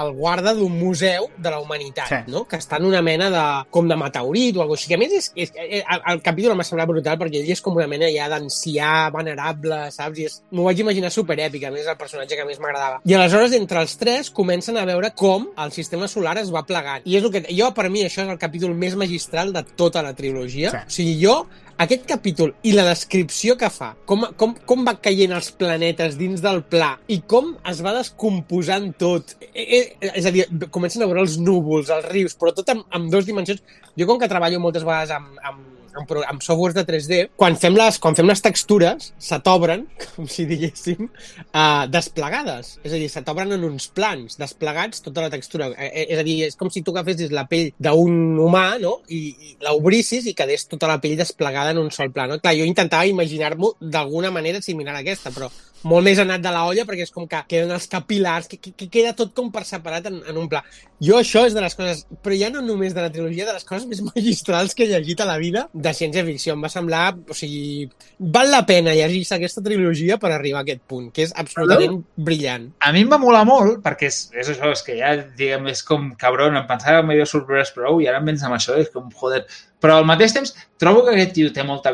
el 0.03 0.11
guarda 0.17 0.53
d'un 0.57 0.73
museu 0.79 1.27
de 1.37 1.49
la 1.53 1.59
humanitat, 1.59 2.07
Sí. 2.09 2.31
no? 2.31 2.45
que 2.47 2.57
està 2.57 2.77
en 2.81 2.85
una 2.85 3.01
mena 3.01 3.29
de, 3.29 3.43
com 3.69 3.87
de 3.87 3.95
meteorit 3.99 4.57
o 4.57 4.61
alguna 4.61 4.75
cosa 4.75 4.81
així, 4.81 4.87
que 4.89 4.95
a 4.95 5.01
més 5.03 5.13
és, 5.13 5.31
és, 5.35 5.51
el, 5.57 6.01
el 6.13 6.21
capítol 6.25 6.51
em 6.55 6.59
va 6.63 6.65
semblar 6.67 6.87
brutal 6.89 7.17
perquè 7.21 7.41
ell 7.43 7.51
és 7.53 7.61
com 7.61 7.75
una 7.77 7.87
mena 7.87 8.09
ja 8.13 8.27
d'ancià 8.31 9.11
venerable, 9.13 9.91
saps? 9.91 10.17
I 10.19 10.25
és- 10.29 10.39
m'ho 10.51 10.63
vaig 10.67 10.79
imaginar 10.81 11.11
superèpic, 11.13 11.63
a 11.67 11.71
més 11.71 11.81
és 11.85 11.91
el 11.93 11.97
personatge 11.99 12.35
que 12.39 12.45
més 12.49 12.59
m'agradava. 12.63 13.01
I 13.05 13.13
aleshores 13.13 13.53
entre 13.53 13.81
els 13.85 13.97
tres 13.97 14.31
comencen 14.31 14.77
a 14.77 14.85
veure 14.85 15.13
com 15.13 15.49
el 15.57 15.71
sistema 15.71 16.07
solar 16.07 16.37
es 16.41 16.51
va 16.53 16.65
plegant. 16.65 17.05
I 17.05 17.17
és 17.17 17.23
el 17.23 17.31
que, 17.31 17.45
jo 17.53 17.71
per 17.77 17.89
mi 17.89 18.03
això 18.07 18.23
és 18.25 18.29
el 18.33 18.39
capítol 18.41 18.73
més 18.75 18.95
magistral 18.95 19.53
de 19.53 19.63
tota 19.77 20.01
la 20.01 20.13
trilogia. 20.17 20.71
Sí. 20.71 20.77
O 20.77 20.89
sigui, 20.97 21.15
jo 21.23 21.37
aquest 21.83 22.07
capítol 22.09 22.55
i 22.65 22.71
la 22.73 22.87
descripció 22.87 23.53
que 23.59 23.69
fa, 23.73 23.91
com, 24.09 24.25
com, 24.39 24.55
com 24.65 24.85
va 24.87 24.95
caient 24.97 25.35
els 25.37 25.51
planetes 25.59 26.17
dins 26.17 26.41
del 26.41 26.63
pla 26.65 26.95
i 27.13 27.19
com 27.29 27.51
es 27.69 27.83
va 27.85 27.93
descomposant 27.97 28.89
tot. 28.97 29.35
Eh, 29.51 29.67
eh, 29.79 30.11
és 30.17 30.25
a 30.25 30.33
dir, 30.33 30.47
comencen 30.73 31.05
a 31.05 31.09
veure 31.09 31.21
els 31.21 31.37
núvols, 31.37 31.93
els 31.93 32.09
rius, 32.09 32.37
però 32.39 32.53
tot 32.57 32.73
amb, 32.73 32.87
amb 32.89 33.11
dues 33.13 33.29
dimensions. 33.29 33.61
Jo, 33.93 34.09
com 34.09 34.17
que 34.17 34.31
treballo 34.31 34.61
moltes 34.63 34.85
vegades 34.87 35.13
amb, 35.13 35.37
amb, 35.45 35.76
amb, 36.01 36.13
amb 36.29 36.43
softwares 36.45 36.77
de 36.77 36.83
3D, 36.87 37.19
quan 37.39 37.57
fem 37.59 37.77
les, 37.77 37.99
quan 38.03 38.17
fem 38.17 38.29
les 38.29 38.43
textures, 38.43 39.11
se 39.29 39.39
t'obren, 39.45 39.85
com 40.15 40.29
si 40.31 40.47
diguéssim, 40.49 41.09
uh, 41.47 41.85
desplegades. 41.91 42.75
És 42.83 42.93
a 42.93 43.01
dir, 43.01 43.09
se 43.11 43.23
t'obren 43.25 43.55
en 43.57 43.65
uns 43.67 43.89
plans, 43.93 44.37
desplegats 44.39 45.03
tota 45.05 45.25
la 45.25 45.31
textura. 45.33 45.71
Eh, 45.75 45.89
eh, 45.89 46.05
és 46.15 46.21
a 46.21 46.25
dir, 46.27 46.37
és 46.47 46.59
com 46.59 46.71
si 46.73 46.83
tu 46.85 46.95
agafessis 46.95 47.33
la 47.35 47.47
pell 47.49 47.71
d'un 47.77 48.37
humà, 48.43 48.67
no?, 48.83 48.97
i, 49.13 49.21
i 49.31 49.55
l'obrissis 49.65 50.27
i 50.27 50.35
quedés 50.37 50.67
tota 50.71 50.89
la 50.89 50.99
pell 51.03 51.17
desplegada 51.19 51.73
en 51.75 51.81
un 51.81 51.91
sol 51.93 52.13
pla, 52.13 52.27
no? 52.29 52.41
Clar, 52.43 52.55
jo 52.59 52.67
intentava 52.67 53.09
imaginar-m'ho 53.09 53.75
d'alguna 53.81 54.31
manera 54.33 54.61
similar 54.63 54.95
a 54.95 55.03
aquesta, 55.03 55.33
però 55.35 55.49
molt 55.85 56.05
més 56.05 56.19
anat 56.19 56.41
de 56.41 56.51
la 56.53 56.63
olla 56.65 56.85
perquè 56.87 57.05
és 57.05 57.13
com 57.13 57.27
que 57.29 57.39
queden 57.49 57.71
els 57.75 57.87
capilars, 57.91 58.47
que, 58.49 58.57
que, 58.61 58.73
que 58.77 58.87
queda 58.91 59.13
tot 59.17 59.33
com 59.37 59.51
per 59.53 59.63
separat 59.67 60.09
en, 60.09 60.19
en 60.29 60.39
un 60.39 60.47
pla. 60.49 60.63
Jo 61.03 61.19
això 61.19 61.45
és 61.45 61.53
de 61.53 61.61
les 61.61 61.75
coses, 61.77 62.05
però 62.23 62.37
ja 62.37 62.49
no 62.53 62.63
només 62.65 62.95
de 62.95 63.03
la 63.03 63.11
trilogia, 63.13 63.45
de 63.45 63.53
les 63.57 63.67
coses 63.67 63.85
més 63.89 64.01
magistrals 64.09 64.73
que 64.73 64.87
he 64.87 64.91
llegit 64.91 65.21
a 65.21 65.29
la 65.29 65.37
vida 65.41 65.67
de 65.87 65.97
ciència-ficció. 65.97 66.55
Em 66.57 66.65
va 66.65 66.71
semblar, 66.71 67.05
o 67.29 67.35
sigui, 67.37 67.87
val 68.19 68.51
la 68.53 68.63
pena 68.69 68.95
llegir-se 68.97 69.37
aquesta 69.37 69.63
trilogia 69.65 70.19
per 70.21 70.33
arribar 70.35 70.61
a 70.61 70.65
aquest 70.67 70.83
punt, 70.89 71.09
que 71.15 71.25
és 71.27 71.33
absolutament 71.35 72.01
brillant. 72.15 72.69
A 72.83 72.91
mi 72.95 73.05
em 73.05 73.13
va 73.13 73.21
molar 73.21 73.45
molt, 73.47 73.79
perquè 73.85 74.11
és, 74.11 74.19
és 74.35 74.51
això, 74.53 74.73
és 74.75 74.83
que 74.85 74.99
ja, 74.99 75.15
diguem, 75.39 75.71
és 75.73 75.83
com 75.87 76.11
cabron, 76.19 76.57
em 76.59 76.67
pensava 76.69 77.01
que 77.01 77.09
m'havia 77.09 77.29
sorprès 77.29 77.73
prou 77.75 78.01
i 78.03 78.11
ara 78.11 78.21
em 78.21 78.29
vens 78.31 78.45
amb 78.45 78.59
això, 78.59 78.77
és 78.79 78.93
com, 78.93 79.09
joder... 79.21 79.45
Però 79.77 79.99
al 79.99 80.07
mateix 80.09 80.31
temps, 80.33 80.55
trobo 80.81 81.03
que 81.05 81.11
aquest 81.13 81.35
tio 81.35 81.51
té 81.53 81.61
molta... 81.61 81.91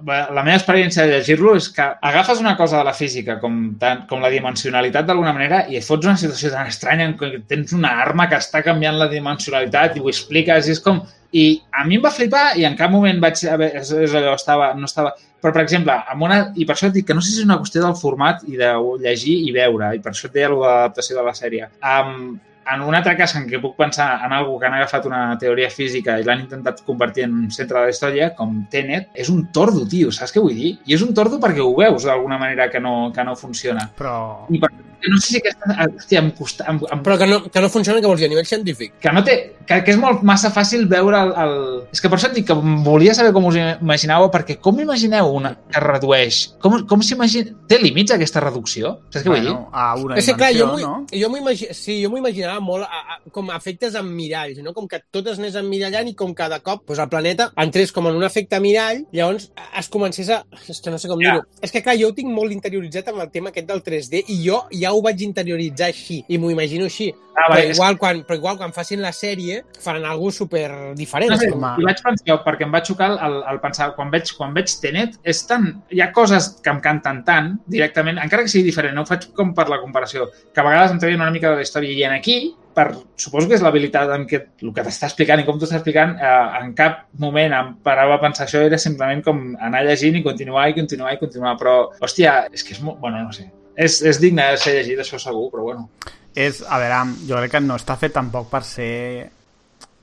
La 0.00 0.44
meva 0.46 0.54
experiència 0.56 1.04
de 1.04 1.18
llegir-lo 1.18 1.52
és 1.58 1.66
que 1.76 1.84
agafes 1.84 2.40
una 2.40 2.54
cosa 2.56 2.78
de 2.78 2.86
la 2.88 2.94
física, 2.96 3.36
com, 3.42 3.58
tant, 3.80 4.06
com 4.08 4.24
la 4.24 4.30
dimensionalitat 4.32 5.04
d'alguna 5.10 5.34
manera, 5.36 5.58
i 5.68 5.76
et 5.76 5.84
fots 5.84 6.08
una 6.08 6.16
situació 6.16 6.54
tan 6.54 6.70
estranya 6.72 7.10
en 7.10 7.18
què 7.20 7.42
tens 7.50 7.76
una 7.76 7.92
arma 8.00 8.30
que 8.30 8.40
està 8.40 8.62
canviant 8.64 8.96
la 8.96 9.10
dimensionalitat 9.12 9.98
i 9.98 10.04
ho 10.04 10.08
expliques, 10.08 10.70
i 10.70 10.76
és 10.78 10.80
com... 10.84 11.04
I 11.32 11.44
a 11.76 11.84
mi 11.84 11.98
em 11.98 12.02
va 12.04 12.10
flipar 12.14 12.54
i 12.56 12.64
en 12.64 12.76
cap 12.76 12.90
moment 12.90 13.18
vaig... 13.20 13.42
haver- 13.52 13.74
És, 13.82 13.90
és 13.92 14.14
allò, 14.16 14.34
estava, 14.38 14.72
no 14.74 14.88
estava... 14.88 15.12
Però, 15.38 15.52
per 15.54 15.62
exemple, 15.62 15.94
amb 16.10 16.24
una, 16.26 16.38
i 16.56 16.64
per 16.66 16.74
això 16.74 16.88
et 16.88 16.96
dic 16.96 17.06
que 17.06 17.14
no 17.14 17.20
sé 17.22 17.30
si 17.30 17.40
és 17.42 17.46
una 17.46 17.58
qüestió 17.60 17.82
del 17.84 17.94
format 17.94 18.40
i 18.48 18.56
de 18.58 18.72
llegir 19.04 19.36
i 19.46 19.52
veure, 19.54 19.92
i 19.94 20.00
per 20.02 20.10
això 20.14 20.26
et 20.26 20.34
deia 20.34 20.48
l'adaptació 20.50 21.18
de 21.20 21.22
la 21.28 21.34
sèrie. 21.36 21.68
Um, 21.84 22.38
en 22.68 22.82
un 22.84 22.96
altre 22.98 23.14
cas 23.16 23.32
en 23.38 23.46
què 23.48 23.60
puc 23.62 23.76
pensar 23.78 24.08
en 24.26 24.32
algú 24.36 24.58
que 24.58 24.66
han 24.66 24.74
agafat 24.76 25.06
una 25.08 25.20
teoria 25.40 25.70
física 25.72 26.18
i 26.20 26.24
l'han 26.26 26.42
intentat 26.42 26.82
convertir 26.84 27.24
en 27.28 27.36
un 27.44 27.52
centre 27.54 27.78
de 27.78 27.84
la 27.86 27.94
història, 27.94 28.32
com 28.36 28.58
Tenet, 28.72 29.08
és 29.14 29.30
un 29.32 29.46
tordo, 29.54 29.86
tio, 29.88 30.10
saps 30.12 30.34
què 30.34 30.42
vull 30.42 30.58
dir? 30.58 30.74
I 30.84 30.96
és 30.98 31.04
un 31.06 31.14
tordo 31.16 31.38
perquè 31.40 31.64
ho 31.64 31.70
veus 31.78 32.04
d'alguna 32.08 32.36
manera 32.40 32.68
que 32.72 32.80
no, 32.82 33.12
que 33.14 33.24
no 33.24 33.36
funciona. 33.36 33.86
Però... 33.96 34.18
I 34.50 34.60
per, 34.60 34.72
no 35.06 35.20
sé 35.20 35.28
si 35.28 35.40
aquesta... 35.42 35.76
Hòstia, 35.86 36.22
em 36.24 36.30
costa... 36.36 36.66
Em, 36.70 36.80
em, 36.90 37.02
Però 37.06 37.18
que 37.20 37.28
no, 37.30 37.40
que 37.52 37.62
no 37.62 37.70
funciona, 37.72 38.00
que 38.00 38.10
vols 38.10 38.20
dir, 38.20 38.28
a 38.28 38.32
nivell 38.32 38.48
científic. 38.48 38.98
que 39.02 39.12
no 39.14 39.22
té... 39.24 39.36
Que, 39.68 39.82
que 39.84 39.92
és 39.92 39.98
molt 40.00 40.22
massa 40.26 40.50
fàcil 40.54 40.86
veure 40.88 41.20
el, 41.26 41.32
el... 41.44 41.54
És 41.92 42.00
que 42.00 42.08
per 42.08 42.16
això 42.18 42.30
et 42.30 42.38
dic 42.38 42.46
que 42.48 42.56
volia 42.86 43.14
saber 43.14 43.34
com 43.36 43.46
us 43.50 43.58
imaginàveu, 43.60 44.30
perquè 44.32 44.58
com 44.64 44.80
imagineu 44.80 45.28
una 45.36 45.54
que 45.68 45.82
redueix? 45.84 46.40
Com, 46.62 46.78
com 46.88 47.04
s'imagina... 47.04 47.52
Té 47.68 47.78
límits 47.82 48.14
aquesta 48.16 48.40
reducció? 48.40 48.94
Saps 49.12 49.26
què 49.26 49.32
vull 49.32 49.44
dir? 49.44 49.52
Bueno, 49.52 49.68
a 49.72 49.90
una 50.00 50.16
És 50.18 50.30
que, 50.30 50.36
clar, 50.40 50.50
jo 50.56 50.70
dimensió, 50.72 50.88
no? 50.88 51.66
jo 51.68 51.74
sí, 51.76 51.98
jo 52.02 52.10
m'ho 52.10 52.20
imaginava 52.22 52.62
molt 52.64 52.88
a, 52.88 53.02
a, 53.16 53.18
com 53.34 53.52
a 53.52 53.58
efectes 53.60 53.94
en 53.98 54.08
miralls, 54.08 54.62
no? 54.64 54.72
com 54.76 54.88
que 54.88 55.02
tot 55.12 55.28
es 55.30 55.38
anés 55.40 55.58
emmirallant 55.60 56.08
i 56.08 56.14
com 56.18 56.32
cada 56.36 56.60
cop 56.64 56.86
pues, 56.88 56.98
el 57.02 57.10
planeta 57.12 57.50
entrés 57.60 57.92
com 57.92 58.08
en 58.08 58.16
un 58.16 58.24
efecte 58.26 58.60
mirall, 58.64 59.04
llavors 59.12 59.50
es 59.78 59.90
comencés 59.92 60.30
a... 60.32 60.42
És 60.68 60.80
que 60.84 60.92
no 60.92 60.98
sé 61.00 61.08
com 61.10 61.20
Ja. 61.22 61.36
dir-ho. 61.36 61.46
És 61.64 61.72
que, 61.74 61.82
clar, 61.84 61.96
jo 62.00 62.10
ho 62.10 62.16
tinc 62.16 62.30
molt 62.32 62.54
interioritzat 62.54 63.10
amb 63.12 63.22
el 63.24 63.30
tema 63.34 63.52
aquest 63.52 63.68
del 63.68 63.82
3D 63.84 64.24
i 64.32 64.40
jo 64.46 64.62
hi 64.72 64.84
ha 64.84 64.87
ja 64.88 64.96
ho 64.96 65.04
vaig 65.04 65.22
interioritzar 65.26 65.92
així 65.92 66.22
i 66.28 66.40
m'ho 66.40 66.52
imagino 66.54 66.88
així. 66.88 67.12
Ah, 67.38 67.44
però, 67.46 67.54
vale, 67.54 67.70
és 67.70 67.76
igual, 67.76 67.96
quan, 68.00 68.20
però 68.26 68.36
igual 68.40 68.56
quan 68.58 68.72
facin 68.74 69.02
la 69.02 69.12
sèrie 69.14 69.60
faran 69.78 70.06
alguna 70.08 70.34
super 70.34 70.68
diferent. 70.98 71.30
No 71.30 71.38
sé, 71.38 71.50
home. 71.54 71.70
i 71.78 71.86
vaig 71.86 72.00
pensar, 72.02 72.38
perquè 72.42 72.66
em 72.66 72.72
va 72.74 72.82
xocar 72.82 73.12
el, 73.14 73.36
el 73.52 73.60
pensar, 73.62 73.92
quan 73.94 74.10
veig, 74.10 74.32
quan 74.34 74.56
veig 74.56 74.72
Tenet, 74.82 75.20
és 75.22 75.44
tan, 75.46 75.68
hi 75.94 76.02
ha 76.02 76.10
coses 76.16 76.50
que 76.64 76.72
em 76.72 76.80
canten 76.82 77.22
tant, 77.28 77.52
directament, 77.70 78.18
encara 78.24 78.42
que 78.42 78.50
sigui 78.50 78.66
diferent, 78.66 78.96
no 78.96 79.04
ho 79.04 79.10
faig 79.10 79.28
com 79.38 79.52
per 79.54 79.68
la 79.70 79.78
comparació, 79.84 80.26
que 80.50 80.64
a 80.64 80.66
vegades 80.66 80.94
em 80.94 81.02
treuen 81.04 81.22
una 81.22 81.34
mica 81.34 81.52
de 81.52 81.60
la 81.60 81.66
història, 81.68 81.94
i 81.94 82.02
en 82.08 82.16
aquí, 82.16 82.40
per, 82.74 82.88
suposo 83.18 83.50
que 83.50 83.56
és 83.58 83.62
l'habilitat 83.62 84.10
en 84.14 84.26
què 84.30 84.40
el 84.64 84.74
que 84.74 84.86
t'està 84.86 85.10
explicant 85.10 85.42
i 85.42 85.46
com 85.46 85.58
t'ho 85.58 85.66
està 85.68 85.78
explicant, 85.78 86.16
eh, 86.18 86.34
en 86.60 86.74
cap 86.78 87.04
moment 87.22 87.54
em 87.54 87.72
parava 87.86 88.18
a 88.18 88.22
pensar 88.22 88.46
això, 88.46 88.64
era 88.66 88.82
simplement 88.82 89.22
com 89.26 89.46
anar 89.62 89.84
llegint 89.86 90.18
i 90.18 90.26
continuar 90.26 90.68
i 90.70 90.76
continuar 90.78 91.14
i 91.14 91.22
continuar, 91.22 91.54
però, 91.60 91.78
hòstia, 92.02 92.40
és 92.50 92.66
que 92.66 92.74
és 92.74 92.82
molt, 92.82 92.98
bueno, 93.02 93.22
no 93.22 93.34
sé, 93.34 93.48
és, 93.78 94.00
és 94.02 94.18
digne 94.20 94.50
de 94.50 94.58
ser 94.60 94.74
llegit, 94.80 94.98
això 95.04 95.20
segur, 95.22 95.48
però 95.54 95.62
bueno. 95.70 95.88
És, 96.34 96.60
a 96.66 96.78
veure, 96.82 97.00
jo 97.28 97.38
crec 97.40 97.52
que 97.56 97.60
no 97.64 97.78
està 97.78 97.96
fet 97.98 98.12
tampoc 98.18 98.50
per 98.50 98.64
ser 98.66 99.30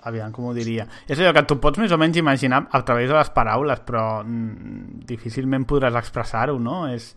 aviam, 0.05 0.29
com 0.31 0.45
ho 0.45 0.51
diria 0.53 0.83
és 1.09 1.17
allò 1.17 1.31
que 1.33 1.41
tu 1.49 1.55
pots 1.57 1.79
més 1.81 1.89
o 1.91 1.97
menys 1.97 2.17
imaginar 2.21 2.59
a 2.77 2.81
través 2.85 3.07
de 3.09 3.15
les 3.17 3.29
paraules, 3.33 3.79
però 3.87 4.21
mm, 4.23 4.99
difícilment 5.09 5.65
podràs 5.65 5.95
expressar-ho, 5.97 6.59
no? 6.61 6.83
És, 6.93 7.07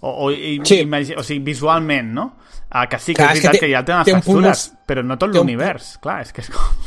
o, 0.00 0.12
o, 0.12 0.30
i, 0.30 0.60
Sí. 0.64 0.80
imagi, 0.84 1.16
o 1.18 1.24
sigui, 1.26 1.40
visualment, 1.48 2.12
no? 2.14 2.28
Ah, 2.70 2.86
que 2.86 2.98
sí, 3.00 3.10
que 3.14 3.22
Clar, 3.24 3.32
és 3.32 3.38
és 3.38 3.42
que 3.42 3.48
veritat 3.48 3.60
té- 3.60 3.66
que, 3.66 3.72
ja 3.72 3.82
tenen 3.84 4.04
les 4.04 4.14
textures, 4.14 4.62
molt- 4.70 4.86
però 4.86 5.02
no 5.04 5.16
tot 5.18 5.32
té 5.32 5.38
un 5.40 5.46
l'univers, 5.46 5.96
clar, 6.04 6.20
és 6.22 6.32
que 6.32 6.42
és 6.46 6.50
com... 6.54 6.86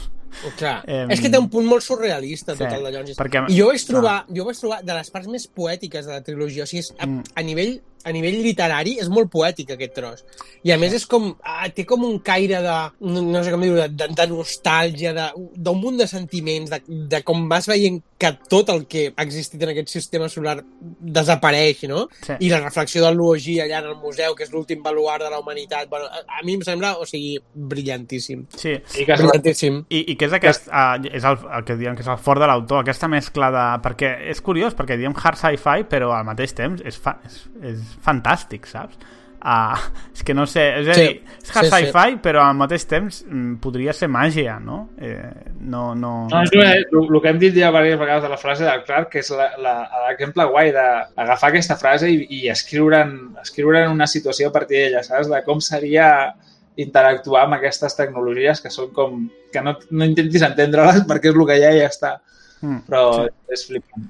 Clar, 0.58 0.78
Em, 0.88 1.12
és 1.12 1.20
que 1.20 1.30
té 1.30 1.38
un 1.42 1.50
punt 1.52 1.68
molt 1.68 1.84
surrealista 1.84 2.56
tot 2.56 2.70
sí, 2.70 2.76
el 2.78 2.84
de 2.88 2.92
Llonsis. 2.96 3.18
perquè- 3.20 3.44
I 3.52 3.58
jo 3.60 3.68
vaig 3.74 3.84
trobar, 3.90 4.18
jo 4.32 4.46
vaig 4.48 4.58
trobar 4.64 4.80
de 4.88 4.94
les 4.94 5.10
parts 5.12 5.28
més 5.28 5.48
poètiques 5.52 6.06
de 6.08 6.14
la 6.16 6.22
trilogia, 6.24 6.64
o 6.64 6.70
sigui, 6.70 6.80
és, 6.86 6.94
a, 6.98 7.06
Mm. 7.06 7.24
a, 7.36 7.42
nivell, 7.44 7.82
a 8.06 8.12
nivell 8.16 8.40
literari 8.44 8.98
és 9.02 9.10
molt 9.10 9.32
poètic 9.34 9.72
aquest 9.76 9.94
tros. 9.98 10.24
I 10.64 10.72
a 10.74 10.78
més 10.82 10.94
és 10.94 11.06
com, 11.10 11.32
ah, 11.44 11.68
té 11.74 11.86
com 11.86 12.04
un 12.06 12.20
caire 12.26 12.62
de, 12.62 12.78
no, 13.08 13.22
no 13.26 13.44
sé 13.44 13.52
com 13.54 13.62
dir-ho, 13.66 13.80
de, 13.82 13.88
de, 13.98 14.08
de 14.18 14.28
nostàlgia, 14.32 15.14
de- 15.18 15.32
d'un 15.56 15.80
munt 15.82 15.98
de 16.02 16.08
sentiments, 16.08 16.70
de, 16.70 16.82
de 17.12 17.22
com 17.26 17.48
vas 17.50 17.68
veient 17.70 18.02
que 18.22 18.30
tot 18.50 18.70
el 18.70 18.84
que 18.86 19.08
ha 19.16 19.24
existit 19.26 19.62
en 19.66 19.72
aquest 19.74 19.90
sistema 19.90 20.28
solar 20.30 20.60
desapareix, 21.02 21.84
no? 21.90 22.04
Sí. 22.22 22.34
I 22.46 22.50
la 22.52 22.60
reflexió 22.62 23.02
del 23.06 23.16
Luogi 23.18 23.58
allà 23.64 23.80
en 23.82 23.90
el 23.92 23.96
museu, 24.02 24.36
que 24.38 24.46
és 24.46 24.52
l'últim 24.54 24.84
baluart 24.86 25.24
de 25.26 25.32
la 25.34 25.40
humanitat, 25.42 25.90
bueno, 25.90 26.06
a, 26.06 26.22
a 26.40 26.44
mi 26.46 26.54
em 26.60 26.62
sembla, 26.66 26.94
o 27.02 27.08
sigui, 27.10 27.40
brillantíssim. 27.56 28.46
Sí, 28.56 28.76
I 28.78 29.06
que 29.08 29.16
es, 29.16 29.22
Brillantíssim. 29.24 29.82
I, 29.90 30.04
i 30.14 30.18
què 30.20 30.30
és 30.30 30.36
aquest, 30.38 30.70
uh, 30.70 30.96
és 31.10 31.26
el, 31.28 31.40
el 31.58 31.66
que 31.68 31.78
diem 31.80 31.98
que 31.98 32.06
és 32.06 32.12
el 32.14 32.22
fort 32.22 32.42
de 32.44 32.50
l'autor, 32.52 32.84
aquesta 32.86 33.10
mescla 33.12 33.50
de... 33.56 33.66
Perquè 33.82 34.14
és 34.32 34.42
curiós, 34.46 34.76
perquè 34.78 34.98
diem 35.02 35.16
hard 35.18 35.42
sci-fi, 35.42 35.88
però 35.90 36.12
al 36.16 36.28
mateix 36.30 36.54
temps 36.58 36.82
és, 36.86 36.98
fa, 37.02 37.18
és, 37.28 37.42
és 37.74 37.91
fantàstic, 38.06 38.68
saps? 38.70 38.98
Uh, 39.42 39.74
és 40.16 40.22
que 40.22 40.36
no 40.38 40.44
sé, 40.46 40.62
és 40.84 40.88
a 40.92 40.94
Sí, 40.94 41.02
dir, 41.08 41.38
és 41.42 41.50
hard 41.56 41.66
sí, 41.66 41.70
sí. 41.72 41.86
sci-fi, 41.88 42.18
però 42.22 42.44
al 42.46 42.54
mateix 42.60 42.84
temps 42.86 43.24
mm, 43.26 43.56
podria 43.64 43.94
ser 43.98 44.06
màgia, 44.14 44.60
no? 44.62 44.92
Eh, 45.02 45.32
no, 45.66 45.96
no... 45.98 46.12
No, 46.30 46.44
és 46.46 46.52
el, 46.54 46.86
el 47.02 47.22
que 47.24 47.32
hem 47.32 47.40
dit 47.42 47.56
ja 47.58 47.72
diverses 47.72 47.98
vegades 48.00 48.24
de 48.28 48.30
la 48.30 48.38
frase 48.38 48.68
del 48.68 48.84
Clark, 48.86 49.10
que 49.10 49.24
és 49.24 49.32
la- 49.34 49.50
la- 49.58 49.90
l'exemple 50.08 50.46
guai 50.52 50.70
d'agafar 50.76 51.50
aquesta 51.50 51.76
frase 51.82 52.12
i, 52.14 52.20
i 52.38 52.42
escriure'n 52.54 53.16
escriure 53.42 53.82
en 53.88 53.96
una 53.98 54.06
situació 54.08 54.52
a 54.52 54.54
partir 54.60 54.78
d'ella, 54.84 55.02
saps? 55.04 55.28
De 55.34 55.42
com 55.48 55.60
seria 55.60 56.36
interactuar 56.78 57.48
amb 57.48 57.58
aquestes 57.58 57.98
tecnologies 57.98 58.62
que 58.62 58.70
són 58.70 58.94
com... 58.94 59.26
que 59.52 59.62
no, 59.66 59.74
no 59.90 60.06
intentis 60.06 60.46
entendre-les 60.46 61.02
perquè 61.10 61.34
és 61.34 61.36
el 61.42 61.48
que 61.50 61.58
hi 61.58 61.66
ha 61.66 61.74
i 61.74 61.82
ja 61.82 61.90
està. 61.90 62.14
Mm, 62.62 62.84
Però 62.86 63.02
sí. 63.24 63.34
és 63.58 63.66
flipant. 63.72 64.06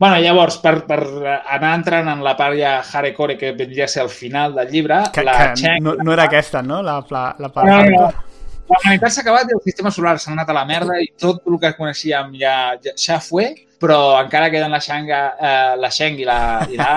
Bueno, 0.00 0.16
llavors, 0.16 0.56
per, 0.64 0.86
per 0.88 0.96
anar 1.36 1.74
entrant 1.76 2.06
en 2.08 2.22
la 2.24 2.32
part 2.32 2.56
ja 2.56 2.78
hardcore 2.80 3.34
que 3.36 3.50
vendria 3.52 3.84
a 3.84 3.92
ser 3.92 4.00
el 4.06 4.08
final 4.08 4.54
del 4.56 4.70
llibre, 4.72 5.02
que, 5.12 5.24
la 5.26 5.34
que 5.36 5.60
Cheng... 5.60 5.84
no, 5.84 5.92
no 6.00 6.14
era 6.14 6.24
aquesta, 6.24 6.62
no? 6.64 6.78
La, 6.80 6.94
la, 7.10 7.24
la 7.36 7.50
part 7.52 7.68
No, 7.68 7.82
no, 7.84 8.06
no. 8.06 8.30
La 8.70 8.78
humanitat 8.78 9.12
s'ha 9.12 9.20
acabat 9.26 9.50
i 9.50 9.56
el 9.58 9.60
sistema 9.66 9.92
solar 9.92 10.14
s'ha 10.22 10.32
anat 10.32 10.48
a 10.48 10.56
la 10.56 10.64
merda 10.64 10.96
i 11.04 11.10
tot 11.20 11.44
el 11.50 11.58
que 11.60 11.74
coneixíem 11.76 12.32
ja, 12.40 12.54
ja, 12.80 12.94
ja 12.96 13.18
fue, 13.20 13.50
però 13.82 13.98
encara 14.22 14.48
queden 14.48 14.72
la 14.72 14.80
Xanga, 14.80 15.20
eh, 15.36 15.76
la 15.82 15.90
Sheng 15.92 16.16
i 16.22 16.28
la, 16.28 16.40
i 16.70 16.80
la 16.80 16.94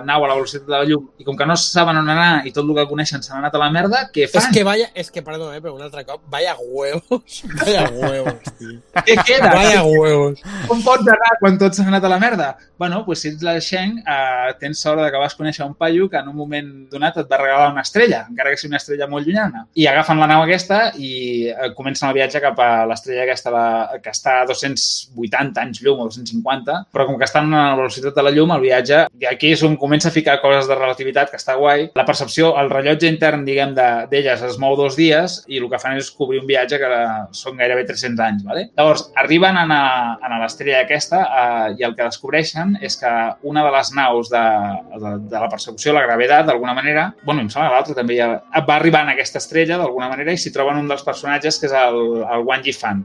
nau 0.00 0.24
a 0.24 0.28
la 0.28 0.34
velocitat 0.34 0.66
de 0.66 0.72
la 0.72 0.84
llum 0.88 1.08
i 1.18 1.24
com 1.24 1.36
que 1.36 1.46
no 1.46 1.56
saben 1.56 1.98
on 2.00 2.08
anar 2.08 2.46
i 2.46 2.52
tot 2.52 2.64
el 2.64 2.74
que 2.76 2.86
coneixen 2.90 3.22
s'han 3.22 3.38
anat 3.42 3.54
a 3.54 3.62
la 3.62 3.70
merda, 3.74 4.04
què 4.14 4.24
És 4.26 4.32
fan? 4.34 4.52
que 4.54 4.64
vaya, 4.64 4.88
és 4.94 5.10
que, 5.10 5.22
perdó, 5.22 5.52
eh, 5.52 5.60
però 5.60 5.74
un 5.76 5.82
altre 5.82 6.04
cop, 6.08 6.22
vaya 6.32 6.56
huevos. 6.58 7.42
Vaya 7.62 7.84
huevos, 7.92 8.48
tio. 8.58 8.78
Què 9.06 9.16
queda? 9.26 9.52
Vaya 9.54 9.82
huevos. 9.84 10.40
Com 10.68 10.82
pots 10.82 11.08
anar 11.08 11.36
quan 11.40 11.58
tots 11.60 11.78
s'han 11.78 11.92
anat 11.92 12.04
a 12.04 12.10
la 12.10 12.18
merda? 12.22 12.48
Bueno, 12.78 13.02
doncs 13.06 13.22
si 13.22 13.30
ets 13.30 13.44
la 13.46 13.58
Sheng, 13.60 13.98
eh, 14.00 14.52
tens 14.58 14.80
sort 14.82 15.00
de 15.02 15.10
que 15.12 15.20
vas 15.20 15.36
conèixer 15.38 15.64
un 15.66 15.74
paio 15.78 16.08
que 16.10 16.18
en 16.18 16.28
un 16.32 16.36
moment 16.36 16.70
donat 16.90 17.20
et 17.22 17.28
va 17.30 17.38
regalar 17.38 17.70
una 17.72 17.84
estrella, 17.86 18.24
encara 18.28 18.50
que 18.50 18.58
sigui 18.58 18.72
una 18.72 18.80
estrella 18.80 19.06
molt 19.10 19.26
llunyana. 19.26 19.66
I 19.78 19.86
agafen 19.90 20.18
la 20.18 20.26
nau 20.30 20.42
aquesta 20.42 20.80
i 20.98 21.12
eh, 21.52 21.70
comencen 21.76 22.08
el 22.08 22.16
viatge 22.18 22.42
cap 22.42 22.58
a 22.58 22.70
l'estrella 22.90 23.26
aquesta 23.26 23.52
la, 23.54 23.66
que 24.02 24.10
està 24.10 24.40
a 24.40 24.48
280 24.50 25.62
anys 25.62 25.82
llum 25.84 26.02
o 26.02 26.08
250, 26.10 26.78
però 26.92 27.06
com 27.06 27.18
que 27.20 27.28
estan 27.28 27.52
a 27.54 27.68
la 27.72 27.78
velocitat 27.82 28.18
de 28.18 28.26
la 28.26 28.32
llum, 28.34 28.54
el 28.56 28.64
viatge, 28.66 29.04
i 29.20 29.28
aquí 29.30 29.52
és 29.54 29.62
on 29.66 29.76
comença 29.82 30.08
a 30.08 30.14
ficar 30.14 30.36
coses 30.40 30.68
de 30.70 30.76
relativitat, 30.78 31.32
que 31.32 31.40
està 31.40 31.56
guai. 31.58 31.88
La 31.98 32.04
percepció, 32.06 32.52
el 32.60 32.70
rellotge 32.70 33.08
intern, 33.10 33.42
diguem, 33.44 33.74
de- 33.74 34.06
d'elles 34.12 34.42
es 34.46 34.58
mou 34.62 34.76
dos 34.78 34.94
dies 34.96 35.40
i 35.50 35.58
el 35.58 35.66
que 35.72 35.80
fan 35.82 35.98
és 35.98 36.10
cobrir 36.14 36.38
un 36.40 36.46
viatge 36.46 36.78
que 36.78 36.90
són 37.34 37.58
gairebé 37.58 37.82
300 37.88 38.22
anys. 38.28 38.44
Vale? 38.46 38.68
Llavors, 38.78 39.08
arriben 39.18 39.58
a, 39.58 39.66
a 40.22 40.38
l'estrella 40.44 40.84
aquesta 40.86 41.22
eh, 41.26 41.74
i 41.80 41.86
el 41.88 41.96
que 41.98 42.06
descobreixen 42.06 42.76
és 42.80 42.96
que 43.00 43.10
una 43.42 43.64
de 43.66 43.72
les 43.74 43.90
naus 43.98 44.30
de, 44.30 44.42
de, 45.02 45.14
de 45.32 45.40
la 45.42 45.48
persecució, 45.50 45.92
la 45.96 46.04
gravetat, 46.06 46.46
d'alguna 46.46 46.74
manera, 46.78 47.08
bueno, 47.24 47.42
em 47.42 47.50
sembla 47.50 47.70
que 47.70 47.74
l'altra 47.80 47.98
també 47.98 48.16
ja, 48.20 48.28
va 48.68 48.76
arribar 48.76 49.02
en 49.02 49.14
aquesta 49.16 49.42
estrella 49.42 49.80
d'alguna 49.82 50.08
manera 50.12 50.30
i 50.32 50.38
s'hi 50.38 50.54
troben 50.54 50.78
un 50.78 50.86
dels 50.88 51.02
personatges 51.02 51.58
que 51.58 51.66
és 51.66 51.74
el, 51.74 51.98
el 52.22 52.46
Wang 52.46 52.62
Yifan. 52.70 53.02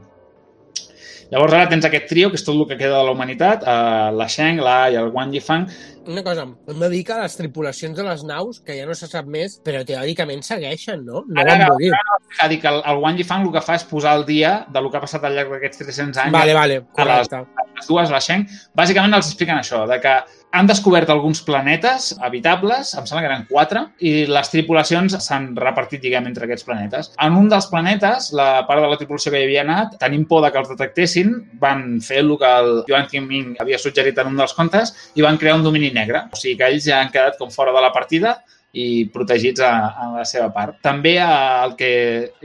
Llavors 1.28 1.52
ara 1.52 1.66
tens 1.68 1.84
aquest 1.84 2.06
trio, 2.08 2.30
que 2.32 2.38
és 2.40 2.44
tot 2.46 2.56
el 2.56 2.64
que 2.70 2.78
queda 2.80 2.96
de 3.02 3.04
la 3.04 3.12
humanitat, 3.12 3.64
eh, 3.68 4.10
la 4.16 4.26
Sheng, 4.32 4.62
la 4.64 4.76
i 4.88 4.96
el 4.96 5.10
Wang 5.12 5.34
Yifan, 5.36 5.66
Una 6.08 6.22
cosa, 6.24 6.46
hem 6.72 6.78
de 6.80 6.88
dir 6.88 7.02
que 7.04 7.16
les 7.20 7.34
tripulacions 7.36 7.96
de 7.98 8.04
les 8.06 8.22
naus, 8.24 8.62
que 8.64 8.76
ja 8.78 8.86
no 8.88 8.94
se 8.96 9.06
sap 9.10 9.26
més, 9.28 9.58
però 9.64 9.82
teòricament 9.84 10.40
segueixen, 10.46 11.02
no? 11.04 11.22
No 11.28 11.42
Ara, 11.42 11.50
van 11.52 11.64
ara, 11.66 11.74
morir. 11.74 11.90
és 12.32 12.40
a 12.40 12.48
dir, 12.48 12.58
que 12.62 12.68
el, 12.72 12.80
el 12.88 13.02
Wang 13.02 13.20
Yifan 13.20 13.44
el 13.44 13.52
que 13.52 13.60
fa 13.64 13.76
és 13.76 13.84
posar 13.90 14.14
el 14.16 14.24
dia 14.28 14.54
de 14.72 14.80
lo 14.80 14.88
que 14.90 14.96
ha 14.96 15.04
passat 15.04 15.24
al 15.28 15.36
llarg 15.36 15.52
d'aquests 15.52 15.82
300 15.84 16.22
anys. 16.24 16.32
Vale, 16.32 16.54
vale, 16.56 16.80
correcte. 16.96 17.42
les 17.78 17.86
dues, 17.92 18.10
la 18.10 18.18
Sheng, 18.24 18.46
bàsicament 18.74 19.14
els 19.20 19.28
expliquen 19.30 19.60
això, 19.60 19.84
de 19.90 20.00
que 20.02 20.14
han 20.50 20.66
descobert 20.66 21.10
alguns 21.10 21.42
planetes 21.44 22.14
habitables, 22.24 22.94
em 22.96 23.06
sembla 23.06 23.22
que 23.22 23.28
eren 23.28 23.46
quatre, 23.50 23.82
i 24.00 24.12
les 24.30 24.50
tripulacions 24.52 25.16
s'han 25.24 25.50
repartit, 25.58 26.00
diguem, 26.02 26.28
entre 26.30 26.48
aquests 26.48 26.66
planetes. 26.66 27.10
En 27.24 27.36
un 27.36 27.50
dels 27.52 27.68
planetes, 27.70 28.30
la 28.36 28.64
part 28.68 28.82
de 28.84 28.90
la 28.90 28.98
tripulació 29.00 29.32
que 29.32 29.42
hi 29.42 29.48
havia 29.48 29.64
anat, 29.66 29.98
tenint 30.00 30.24
por 30.30 30.44
de 30.44 30.52
que 30.52 30.62
els 30.62 30.72
detectessin, 30.72 31.34
van 31.60 31.98
fer 32.04 32.22
el 32.24 32.34
que 32.40 32.52
el 32.62 32.70
Joan 32.88 33.08
Kim 33.10 33.28
havia 33.60 33.80
suggerit 33.80 34.18
en 34.18 34.32
un 34.32 34.40
dels 34.40 34.56
contes 34.56 34.94
i 35.14 35.24
van 35.24 35.40
crear 35.40 35.58
un 35.58 35.66
domini 35.66 35.92
negre. 35.92 36.26
O 36.32 36.38
sigui 36.38 36.56
que 36.60 36.70
ells 36.72 36.88
ja 36.88 37.02
han 37.02 37.12
quedat 37.12 37.38
com 37.40 37.52
fora 37.52 37.74
de 37.76 37.84
la 37.84 37.92
partida 37.92 38.38
i 38.76 39.08
protegits 39.12 39.62
a, 39.64 39.70
a 39.88 40.08
la 40.18 40.24
seva 40.28 40.50
part. 40.52 40.76
També 40.84 41.14
eh, 41.16 41.28
el 41.64 41.74
que, 41.78 41.92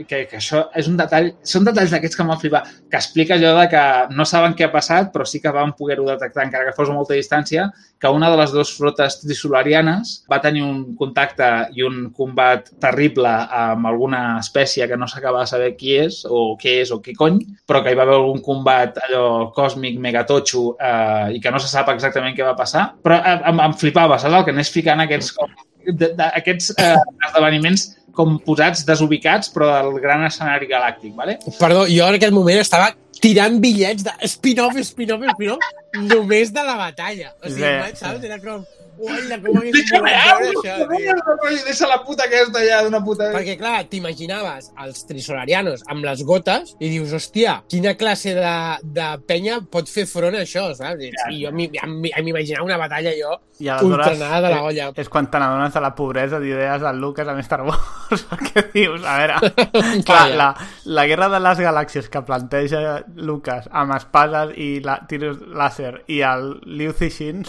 que, 0.08 0.24
que 0.30 0.38
això 0.38 0.64
és 0.76 0.88
un 0.88 0.96
detall, 0.96 1.30
són 1.44 1.66
detalls 1.68 1.92
d'aquests 1.92 2.16
que 2.16 2.26
m'han 2.26 2.40
flipat, 2.40 2.70
que 2.90 3.00
explica 3.00 3.36
allò 3.36 3.52
de 3.58 3.66
que 3.72 3.82
no 4.16 4.24
saben 4.28 4.56
què 4.56 4.68
ha 4.68 4.72
passat, 4.72 5.10
però 5.12 5.26
sí 5.28 5.42
que 5.42 5.52
van 5.54 5.74
poder-ho 5.76 6.06
detectar, 6.08 6.46
encara 6.46 6.68
que 6.68 6.76
fos 6.76 6.88
a 6.88 6.96
molta 6.96 7.18
distància, 7.18 7.68
que 8.00 8.12
una 8.12 8.30
de 8.32 8.38
les 8.40 8.52
dues 8.52 8.72
flotes 8.76 9.18
trisolarianes 9.22 10.14
va 10.30 10.40
tenir 10.44 10.64
un 10.64 10.94
contacte 10.96 11.50
i 11.76 11.84
un 11.84 12.08
combat 12.16 12.70
terrible 12.80 13.30
amb 13.30 13.88
alguna 13.88 14.38
espècie 14.40 14.88
que 14.88 14.98
no 15.00 15.08
s'acaba 15.08 15.44
de 15.44 15.52
saber 15.52 15.70
qui 15.76 15.94
és 16.00 16.22
o 16.24 16.54
què 16.60 16.78
és 16.82 16.92
o 16.94 17.00
què 17.04 17.14
cony, 17.18 17.42
però 17.68 17.82
que 17.84 17.92
hi 17.92 17.98
va 17.98 18.04
haver 18.08 18.16
algun 18.18 18.40
combat 18.44 18.98
allò 19.06 19.50
còsmic, 19.56 20.00
megatotxo 20.00 20.64
eh, 20.80 21.36
i 21.36 21.40
que 21.40 21.52
no 21.52 21.60
se 21.60 21.70
sap 21.70 21.92
exactament 21.92 22.36
què 22.36 22.44
va 22.46 22.56
passar, 22.58 22.90
però 23.04 23.20
eh, 23.20 23.38
em, 23.52 23.62
em 23.68 23.78
flipava, 23.78 24.18
saps? 24.18 24.34
El 24.34 24.44
que 24.44 24.56
anés 24.56 24.72
ficant 24.72 25.00
aquests, 25.04 25.32
com, 25.36 25.52
de, 25.86 26.10
de, 26.16 26.30
aquests 26.40 26.72
eh, 26.78 26.96
esdeveniments 27.28 27.88
com 28.14 28.36
posats 28.46 28.84
desubicats, 28.86 29.50
però 29.50 29.72
del 29.74 29.98
gran 30.02 30.22
escenari 30.26 30.68
galàctic, 30.70 31.14
¿vale? 31.18 31.38
Perdó, 31.58 31.84
jo 31.90 32.06
en 32.06 32.18
aquest 32.20 32.34
moment 32.36 32.60
estava 32.62 32.92
tirant 33.20 33.58
bitllets 33.62 34.06
de 34.06 34.14
spin-off, 34.30 34.78
spin-off, 34.86 35.24
spin-off, 35.34 35.68
només 36.04 36.52
de 36.54 36.64
la 36.66 36.76
batalla. 36.78 37.32
O 37.42 37.50
sigui, 37.50 37.64
Sí, 37.64 37.90
sí, 37.90 38.00
saps? 38.04 38.24
Era 38.28 38.38
com... 38.42 38.64
Uala, 38.98 39.38
com 39.42 39.58
Deixa'm 39.74 40.04
veure. 40.06 41.62
Deixa 41.64 41.88
la 41.90 41.98
puta 42.04 42.24
aquesta 42.28 42.62
ja 42.64 42.82
d'una 42.86 43.00
puta... 43.04 43.30
Perquè, 43.34 43.56
clar, 43.60 43.84
t'imaginaves 43.90 44.70
els 44.84 45.02
trisolarianos 45.08 45.82
amb 45.90 46.04
les 46.06 46.22
gotes 46.26 46.74
i 46.78 46.90
dius, 46.92 47.12
hòstia, 47.16 47.56
quina 47.70 47.94
classe 48.00 48.34
de, 48.36 48.52
de 48.96 49.08
penya 49.28 49.58
pot 49.70 49.88
fer 49.90 50.06
front 50.10 50.36
a 50.38 50.44
això, 50.44 50.66
saps? 50.78 51.02
I, 51.02 51.10
i 51.34 51.42
jo 51.44 51.52
m'hi- 51.54 51.70
em- 51.82 52.06
em 52.12 52.30
imaginava 52.32 52.66
una 52.68 52.78
batalla 52.80 53.12
jo 53.18 53.34
I 53.62 53.68
ultranada 53.70 54.40
de 54.48 54.54
la 54.54 54.62
olla. 54.66 54.88
és 54.98 55.08
quan 55.08 55.28
te 55.30 55.38
n'adones 55.38 55.74
de 55.74 55.82
la 55.84 55.92
pobresa 55.94 56.40
d'idees 56.42 56.80
del 56.82 56.98
Lucas 57.02 57.28
amb 57.30 57.42
Star 57.46 57.62
Wars 57.66 58.24
perquè 58.30 58.64
dius, 58.72 59.02
a 59.04 59.18
veure 59.20 59.52
clar, 60.08 60.24
la, 60.34 60.48
la 60.86 61.06
guerra 61.10 61.28
de 61.34 61.40
les 61.44 61.60
galàxies 61.66 62.08
que 62.10 62.22
planteja 62.26 63.04
Lucas 63.16 63.68
amb 63.70 63.94
espases 63.98 64.54
i 64.58 64.80
la, 64.84 65.00
tiros 65.10 65.38
làser 65.54 66.00
i 66.10 66.20
el 66.26 66.56
Liu 66.66 66.92
Cixin 66.98 67.44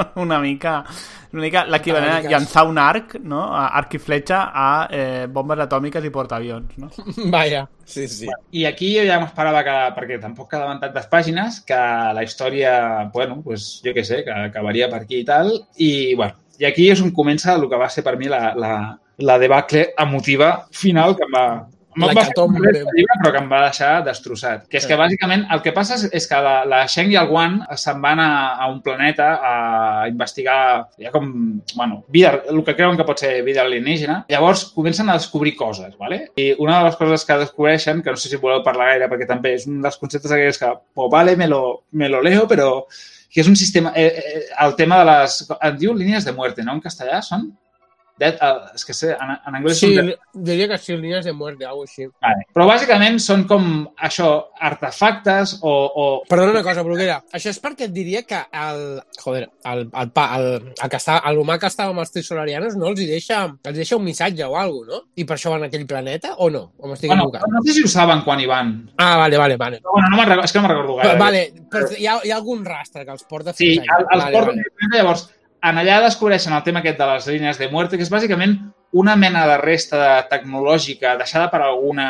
una 0.24 0.38
mica, 0.42 0.74
una 1.32 1.42
mica 1.42 1.64
l'equivalent 1.68 2.16
a 2.16 2.32
llançar 2.32 2.64
un 2.68 2.78
arc, 2.80 3.16
no? 3.22 3.42
A 3.56 3.66
arc 3.80 3.96
i 3.98 4.02
fletxa 4.02 4.42
a 4.50 4.68
eh, 4.90 5.26
bombes 5.32 5.62
atòmiques 5.66 6.04
i 6.06 6.12
portaavions, 6.14 6.76
no? 6.80 6.90
Vaja, 7.34 7.64
sí, 7.84 8.06
sí. 8.08 8.30
I 8.56 8.66
aquí 8.70 8.92
jo 8.96 9.06
ja 9.08 9.20
m'esperava 9.22 9.64
que, 9.66 9.78
perquè 9.98 10.20
tampoc 10.22 10.50
quedaven 10.52 10.82
tantes 10.82 11.08
pàgines, 11.12 11.60
que 11.66 11.80
la 12.16 12.24
història, 12.26 12.72
bueno, 13.14 13.40
pues, 13.44 13.72
jo 13.84 13.94
què 13.96 14.06
sé, 14.06 14.22
que 14.26 14.38
acabaria 14.50 14.90
per 14.92 15.04
aquí 15.04 15.22
i 15.22 15.28
tal. 15.28 15.52
I, 15.76 15.92
bueno, 16.14 16.38
i 16.60 16.68
aquí 16.68 16.90
és 16.92 17.00
on 17.04 17.14
comença 17.16 17.54
el 17.56 17.68
que 17.70 17.78
va 17.80 17.88
ser 17.92 18.04
per 18.06 18.18
mi 18.20 18.28
la, 18.28 18.50
la, 18.58 18.74
la 19.20 19.38
debacle 19.40 19.90
emotiva 19.98 20.54
final 20.76 21.16
que 21.16 21.24
em 21.28 21.36
va, 21.36 21.46
bé 22.64 22.80
el 22.80 22.88
llibre, 22.96 23.16
però 23.20 23.32
que 23.34 23.40
em 23.42 23.50
va 23.50 23.60
deixar 23.66 23.90
destrossat. 24.06 24.66
Que 24.70 24.80
és 24.80 24.86
que, 24.88 24.98
bàsicament, 24.98 25.44
el 25.54 25.62
que 25.64 25.74
passa 25.76 25.98
és, 25.98 26.06
és 26.16 26.28
que 26.30 26.40
la, 26.44 26.54
la 26.68 26.80
Sheng 26.88 27.12
i 27.12 27.18
el 27.20 27.30
Wan 27.32 27.60
se'n 27.78 28.00
van 28.02 28.22
a, 28.24 28.30
a 28.56 28.70
un 28.72 28.80
planeta 28.84 29.28
a 29.44 29.54
investigar, 30.10 30.60
ja 31.00 31.12
com, 31.14 31.30
bueno, 31.74 32.02
vida, 32.08 32.34
el 32.48 32.62
que 32.66 32.76
creuen 32.78 32.98
que 32.98 33.06
pot 33.08 33.22
ser 33.22 33.34
vida 33.46 33.62
alienígena. 33.66 34.24
Llavors, 34.32 34.66
comencen 34.74 35.10
a 35.10 35.18
descobrir 35.18 35.56
coses, 35.56 35.96
¿vale? 35.98 36.26
I 36.36 36.52
una 36.58 36.78
de 36.78 36.90
les 36.90 36.98
coses 37.00 37.24
que 37.24 37.38
descobreixen, 37.44 38.02
que 38.02 38.14
no 38.14 38.20
sé 38.20 38.32
si 38.32 38.40
voleu 38.40 38.64
parlar 38.66 38.92
gaire, 38.94 39.08
perquè 39.12 39.28
també 39.28 39.54
és 39.58 39.66
un 39.70 39.80
dels 39.84 39.98
conceptes 40.00 40.32
aquells 40.34 40.60
que, 40.60 40.74
pues 40.94 41.10
vale, 41.12 41.36
me 41.36 41.48
lo, 41.48 41.86
me 41.92 42.08
lo 42.08 42.22
leo, 42.22 42.46
però 42.50 42.70
que 43.30 43.40
és 43.42 43.48
un 43.48 43.56
sistema... 43.56 43.92
Eh, 43.94 44.06
eh, 44.06 44.44
el 44.66 44.74
tema 44.76 44.98
de 45.00 45.10
les... 45.12 45.40
Et 45.54 45.76
diu 45.78 45.94
línies 45.94 46.26
de 46.26 46.34
muerte, 46.34 46.66
no? 46.66 46.74
En 46.74 46.82
castellà 46.82 47.20
són? 47.22 47.46
Dead, 48.20 48.36
uh, 48.44 48.68
és 48.76 48.84
que 48.84 48.92
sé, 48.92 49.14
en, 49.16 49.30
en 49.48 49.54
anglès 49.56 49.78
Sí, 49.80 49.94
dead- 49.96 50.18
diria 50.34 50.68
que 50.68 50.76
sí, 50.78 50.92
línies 50.96 51.24
de 51.24 51.32
muerte, 51.32 51.64
algo 51.64 51.86
així. 51.86 52.04
Vale. 52.20 52.44
Però 52.52 52.66
bàsicament 52.68 53.16
són 53.24 53.46
com 53.48 53.64
això, 53.96 54.28
artefactes 54.60 55.56
o, 55.62 55.70
o 55.72 56.04
Perdona 56.28 56.52
una 56.58 56.62
cosa, 56.62 56.82
Bruguera. 56.84 57.20
Això 57.32 57.50
és 57.52 57.60
perquè 57.62 57.86
et 57.88 57.94
diria 57.94 58.22
que 58.28 58.38
el... 58.52 59.00
Joder, 59.22 59.46
el, 59.70 59.86
el, 59.88 60.10
pa- 60.12 60.28
el, 60.36 60.48
el, 60.74 60.88
que 60.92 60.98
està, 61.00 61.18
l'humà 61.32 61.58
que 61.62 61.70
estava 61.70 61.94
amb 61.94 62.02
els 62.04 62.12
trisolarianos 62.14 62.76
no 62.76 62.90
els 62.92 63.00
hi 63.00 63.08
deixa, 63.10 63.42
els 63.64 63.76
deixa 63.80 63.96
un 63.96 64.04
missatge 64.04 64.44
o 64.46 64.56
alguna 64.56 64.90
no? 64.90 65.00
I 65.20 65.24
per 65.28 65.36
això 65.36 65.50
van 65.52 65.64
a 65.64 65.68
aquell 65.70 65.86
planeta, 65.88 66.34
o 66.40 66.50
no? 66.50 66.62
O 66.78 66.88
m'estic 66.88 67.10
Bueno, 67.10 67.26
equivocant? 67.28 67.52
no 67.52 67.60
sé 67.66 67.74
si 67.76 67.82
ho 67.84 67.88
saben 67.90 68.22
quan 68.26 68.40
hi 68.40 68.46
van. 68.50 68.70
Ah, 68.98 69.16
vale, 69.20 69.36
vale, 69.40 69.56
vale. 69.60 69.80
Però, 69.80 69.92
bueno, 69.96 70.08
no 70.16 70.22
recordo, 70.24 70.44
és 70.44 70.52
que 70.52 70.58
no 70.60 70.68
me'n 70.68 70.72
recordo 70.76 70.96
gaire. 71.00 71.18
Vale, 71.20 71.42
però 71.70 71.90
hi 71.96 72.06
ha, 72.06 72.18
hi 72.24 72.30
ha 72.32 72.36
algun 72.40 72.64
rastre 72.64 73.04
que 73.04 73.12
els 73.16 73.24
porta 73.28 73.52
Sí, 73.56 73.74
fins 73.78 73.86
allà. 73.88 73.98
el, 74.00 74.06
els 74.14 74.24
vale, 74.24 74.36
porten 74.38 74.62
vale. 74.64 74.96
llavors, 74.96 75.26
en 75.62 75.80
allà 75.80 76.00
descobreixen 76.04 76.54
el 76.56 76.64
tema 76.66 76.80
aquest 76.80 76.98
de 77.00 77.08
les 77.10 77.26
línies 77.28 77.58
de 77.60 77.68
muerte, 77.72 77.96
que 77.96 78.06
és 78.06 78.12
bàsicament 78.12 78.56
una 78.92 79.14
mena 79.16 79.46
de 79.46 79.56
resta 79.58 80.26
tecnològica 80.28 81.16
deixada 81.16 81.48
per 81.50 81.60
alguna 81.62 82.08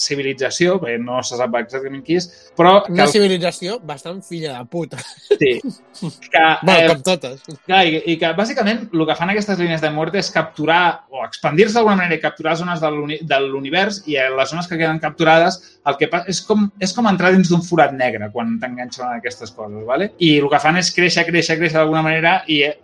civilització, 0.00 0.76
perquè 0.80 0.98
no 1.02 1.18
se 1.26 1.36
sap 1.38 1.54
exactament 1.58 2.04
qui 2.06 2.16
és, 2.20 2.28
però 2.56 2.76
que, 2.84 2.92
Una 2.94 3.06
civilització 3.10 3.78
bastant 3.82 4.20
filla 4.24 4.58
de 4.58 4.64
puta. 4.70 4.98
sí, 5.00 5.60
que, 6.32 6.44
Bueno, 6.62 6.78
eh, 6.78 6.86
com 6.88 7.02
totes. 7.02 7.42
Clar, 7.66 7.82
i, 7.86 8.00
i 8.12 8.16
que 8.20 8.30
bàsicament 8.38 8.86
el 8.92 9.06
que 9.08 9.16
fan 9.18 9.32
aquestes 9.34 9.58
línies 9.58 9.82
de 9.82 9.90
muerte 9.90 10.18
és 10.22 10.30
capturar 10.32 11.02
o 11.10 11.24
expandir-se 11.26 11.74
d'alguna 11.78 11.96
manera 12.02 12.16
i 12.16 12.22
capturar 12.22 12.56
zones 12.56 12.80
de 12.80 12.90
l'uni- 12.94 13.20
de 13.26 13.40
l'univers 13.44 14.02
i 14.06 14.16
a 14.16 14.28
les 14.30 14.50
zones 14.54 14.68
que 14.70 14.78
queden 14.78 15.00
capturades 15.02 15.58
el 15.86 15.96
que 15.98 16.08
pa- 16.12 16.24
és 16.28 16.40
com, 16.46 16.68
és 16.78 16.92
com 16.94 17.06
entrar 17.10 17.32
dins 17.34 17.48
d'un 17.50 17.62
forat 17.66 17.92
negre 17.96 18.30
quan 18.32 18.54
t'enganxen 18.60 19.06
en 19.08 19.18
aquestes 19.18 19.50
coses, 19.50 19.84
¿vale? 19.86 20.12
I 20.18 20.36
el 20.38 20.48
que 20.52 20.60
fan 20.62 20.76
és 20.80 20.92
créixer, 20.94 21.26
créixer, 21.26 21.58
créixer 21.58 21.78
d'alguna 21.80 22.02
manera 22.06 22.38
i 22.46 22.62
eh, 22.68 22.76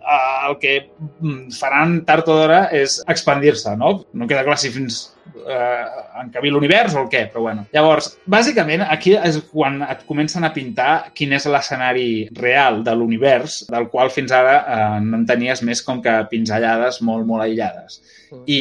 el 0.49 0.57
que 0.59 0.75
mm, 1.19 1.51
faran 1.57 2.01
tard 2.05 2.27
o 2.27 2.35
d'hora 2.37 2.61
és 2.75 2.99
expandir-se, 3.37 3.75
no? 3.77 4.05
No 4.13 4.27
queda 4.27 4.43
clar 4.43 4.57
si 4.57 4.69
fins 4.73 5.15
eh, 5.45 5.85
encabir 6.23 6.51
l'univers 6.51 6.95
o 6.95 7.03
el 7.03 7.09
què, 7.11 7.27
però 7.31 7.45
bueno. 7.45 7.65
Llavors, 7.73 8.11
bàsicament, 8.25 8.83
aquí 8.83 9.15
és 9.15 9.39
quan 9.51 9.81
et 9.85 10.03
comencen 10.07 10.43
a 10.43 10.51
pintar 10.53 11.11
quin 11.15 11.33
és 11.37 11.47
l'escenari 11.47 12.27
real 12.37 12.83
de 12.83 12.95
l'univers, 12.95 13.63
del 13.69 13.89
qual 13.93 14.11
fins 14.13 14.33
ara 14.35 14.57
eh, 14.59 15.01
no 15.05 15.21
en 15.21 15.25
tenies 15.29 15.63
més 15.63 15.83
com 15.85 16.01
que 16.03 16.15
pinzellades 16.31 17.01
molt, 17.01 17.27
molt 17.27 17.45
aïllades. 17.45 18.01
I, 18.43 18.59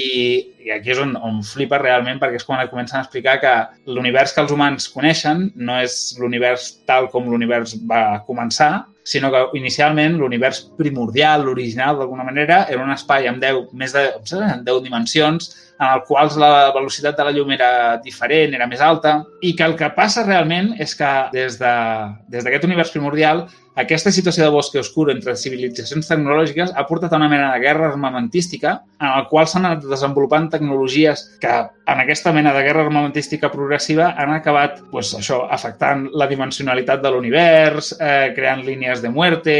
i 0.63 0.71
aquí 0.71 0.93
és 0.95 1.01
on, 1.03 1.17
on 1.19 1.41
flipa 1.43 1.81
realment 1.83 2.21
perquè 2.23 2.39
és 2.39 2.47
quan 2.47 2.61
et 2.63 2.71
comencen 2.71 3.01
a 3.01 3.03
explicar 3.03 3.41
que 3.43 3.55
l'univers 3.91 4.35
que 4.35 4.45
els 4.45 4.53
humans 4.55 4.87
coneixen 4.93 5.49
no 5.59 5.81
és 5.83 6.15
l'univers 6.21 6.69
tal 6.87 7.09
com 7.11 7.27
l'univers 7.27 7.75
va 7.83 8.21
començar, 8.29 8.87
sinó 9.07 9.31
que 9.31 9.43
inicialment 9.59 10.19
l'univers 10.19 10.65
primordial, 10.77 11.45
l'original 11.47 12.01
d'alguna 12.01 12.27
manera, 12.27 12.65
era 12.69 12.83
un 12.83 12.91
espai 12.91 13.29
amb 13.31 13.43
10, 13.43 13.71
més 13.79 13.95
de 13.95 14.03
em 14.17 14.27
sembla, 14.27 14.51
amb 14.57 14.67
10 14.67 14.83
dimensions, 14.89 15.53
en 15.79 15.87
el 15.87 16.03
qual 16.09 16.31
la 16.41 16.73
velocitat 16.75 17.17
de 17.19 17.29
la 17.29 17.35
llum 17.37 17.53
era 17.53 17.71
diferent, 18.05 18.55
era 18.55 18.69
més 18.71 18.81
alta, 18.81 19.19
i 19.43 19.55
que 19.57 19.65
el 19.67 19.77
que 19.77 19.93
passa 19.97 20.25
realment 20.25 20.73
és 20.81 20.97
que 20.97 21.13
des 21.35 21.59
d'aquest 21.61 22.33
de, 22.33 22.51
des 22.51 22.69
univers 22.71 22.93
primordial 22.95 23.47
aquesta 23.77 24.09
situació 24.09 24.47
de 24.47 24.53
bosc 24.55 24.77
oscur 24.81 25.11
entre 25.13 25.35
civilitzacions 25.37 26.09
tecnològiques 26.09 26.71
ha 26.73 26.85
portat 26.89 27.13
a 27.13 27.19
una 27.21 27.29
mena 27.29 27.51
de 27.53 27.61
guerra 27.61 27.91
armamentística 27.91 28.71
en 28.97 29.11
el 29.11 29.27
qual 29.29 29.45
s'han 29.51 29.67
anat 29.69 29.85
desenvolupant 29.85 30.49
tecnologies 30.55 31.27
que 31.43 31.53
en 31.53 32.01
aquesta 32.01 32.33
mena 32.33 32.55
de 32.57 32.63
guerra 32.65 32.87
armamentística 32.87 33.51
progressiva 33.53 34.15
han 34.17 34.33
acabat 34.33 34.81
pues, 34.91 35.13
això 35.19 35.43
afectant 35.53 36.07
la 36.17 36.29
dimensionalitat 36.31 37.05
de 37.05 37.13
l'univers, 37.13 37.93
eh, 38.01 38.33
creant 38.35 38.65
línies 38.65 39.05
de 39.05 39.13
muerte, 39.13 39.59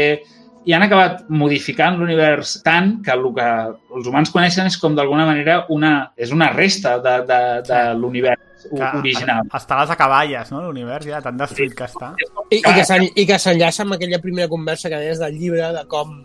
i 0.67 0.73
han 0.75 0.83
acabat 0.83 1.21
modificant 1.31 1.95
l'univers 1.99 2.57
tant 2.65 2.97
que 3.05 3.13
el 3.15 3.23
que 3.35 3.47
els 3.95 4.07
humans 4.09 4.31
coneixen 4.33 4.67
és 4.67 4.75
com 4.81 4.95
d'alguna 4.97 5.25
manera 5.29 5.61
una, 5.73 6.11
és 6.19 6.33
una 6.35 6.49
resta 6.51 6.97
de, 6.99 7.13
de, 7.29 7.39
de 7.69 7.81
l'univers 7.95 8.67
original. 8.99 9.45
Està 9.53 9.77
a 9.77 9.81
les 9.85 9.93
acaballes, 9.95 10.51
no? 10.51 10.61
L'univers 10.65 11.05
ja 11.07 11.21
tan 11.23 11.37
destruït 11.39 11.75
que 11.77 11.85
està. 11.87 12.11
I, 12.49 12.57
i 12.59 12.63
que 12.65 12.83
s'en- 12.83 13.07
i 13.15 13.25
que 13.29 13.37
s'enllaça 13.39 13.85
amb 13.85 13.95
aquella 13.95 14.19
primera 14.19 14.49
conversa 14.51 14.89
que 14.91 14.99
deies 14.99 15.19
del 15.23 15.37
llibre 15.39 15.71
de 15.73 15.85
com 15.87 16.17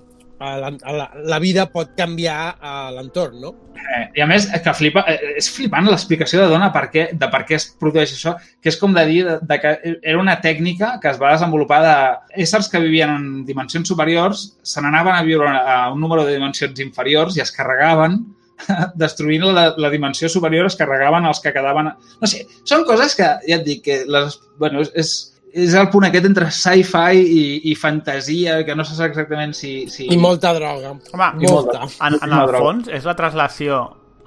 la, 0.43 0.71
la, 0.99 1.07
la 1.33 1.39
vida 1.43 1.67
pot 1.73 1.93
canviar 1.99 2.57
a 2.61 2.91
l'entorn, 2.95 3.39
no? 3.43 3.53
Eh, 3.83 4.03
I 4.19 4.25
a 4.25 4.27
més, 4.31 4.47
que 4.65 4.75
flipa, 4.77 5.05
eh, 5.11 5.35
és 5.41 5.49
flipant 5.53 5.89
l'explicació 5.89 6.43
de 6.43 6.51
dona 6.53 6.71
per 6.75 6.85
què, 6.93 7.07
de 7.19 7.29
per 7.33 7.43
què 7.49 7.57
es 7.59 7.69
produeix 7.81 8.15
això, 8.15 8.35
que 8.63 8.73
és 8.73 8.79
com 8.81 8.95
de 8.97 9.05
dir 9.09 9.23
de, 9.29 9.39
de 9.49 9.59
que 9.63 9.73
era 9.95 10.19
una 10.21 10.39
tècnica 10.45 10.97
que 11.03 11.11
es 11.13 11.21
va 11.23 11.33
desenvolupar 11.35 11.81
de 11.87 11.97
éssers 12.45 12.71
que 12.73 12.83
vivien 12.83 13.15
en 13.15 13.27
dimensions 13.49 13.89
superiors, 13.89 14.45
se 14.63 14.85
n'anaven 14.85 15.17
a 15.17 15.25
viure 15.27 15.49
a 15.49 15.81
un 15.93 16.01
número 16.01 16.27
de 16.27 16.37
dimensions 16.39 16.85
inferiors 16.85 17.37
i 17.37 17.45
es 17.45 17.55
carregaven 17.55 18.21
destruint 19.03 19.45
la, 19.51 19.73
la 19.77 19.91
dimensió 19.91 20.29
superior 20.29 20.69
es 20.69 20.79
carregaven 20.79 21.27
els 21.27 21.41
que 21.43 21.53
quedaven... 21.55 21.93
No 22.21 22.31
sé, 22.31 22.45
són 22.69 22.87
coses 22.89 23.17
que, 23.19 23.29
ja 23.49 23.59
et 23.59 23.67
dic, 23.67 23.85
que 23.87 24.03
les, 24.07 24.39
bueno, 24.61 24.85
és, 24.95 25.32
és 25.53 25.75
el 25.77 25.89
punt 25.93 26.07
aquest 26.09 26.29
entre 26.29 26.49
sci-fi 26.55 27.23
i, 27.23 27.43
i 27.71 27.75
fantasia, 27.77 28.61
que 28.67 28.77
no 28.77 28.85
se 28.89 28.97
sap 28.97 29.11
exactament 29.11 29.53
si... 29.57 29.73
si... 29.93 30.09
I 30.13 30.19
molta 30.21 30.55
droga. 30.57 30.95
Home, 31.13 31.29
I 31.45 31.51
molta. 31.51 31.85
en, 32.09 32.17
en 32.17 32.39
el 32.39 32.55
fons 32.57 32.89
és 32.93 33.09
la 33.09 33.17
traslació 33.19 33.83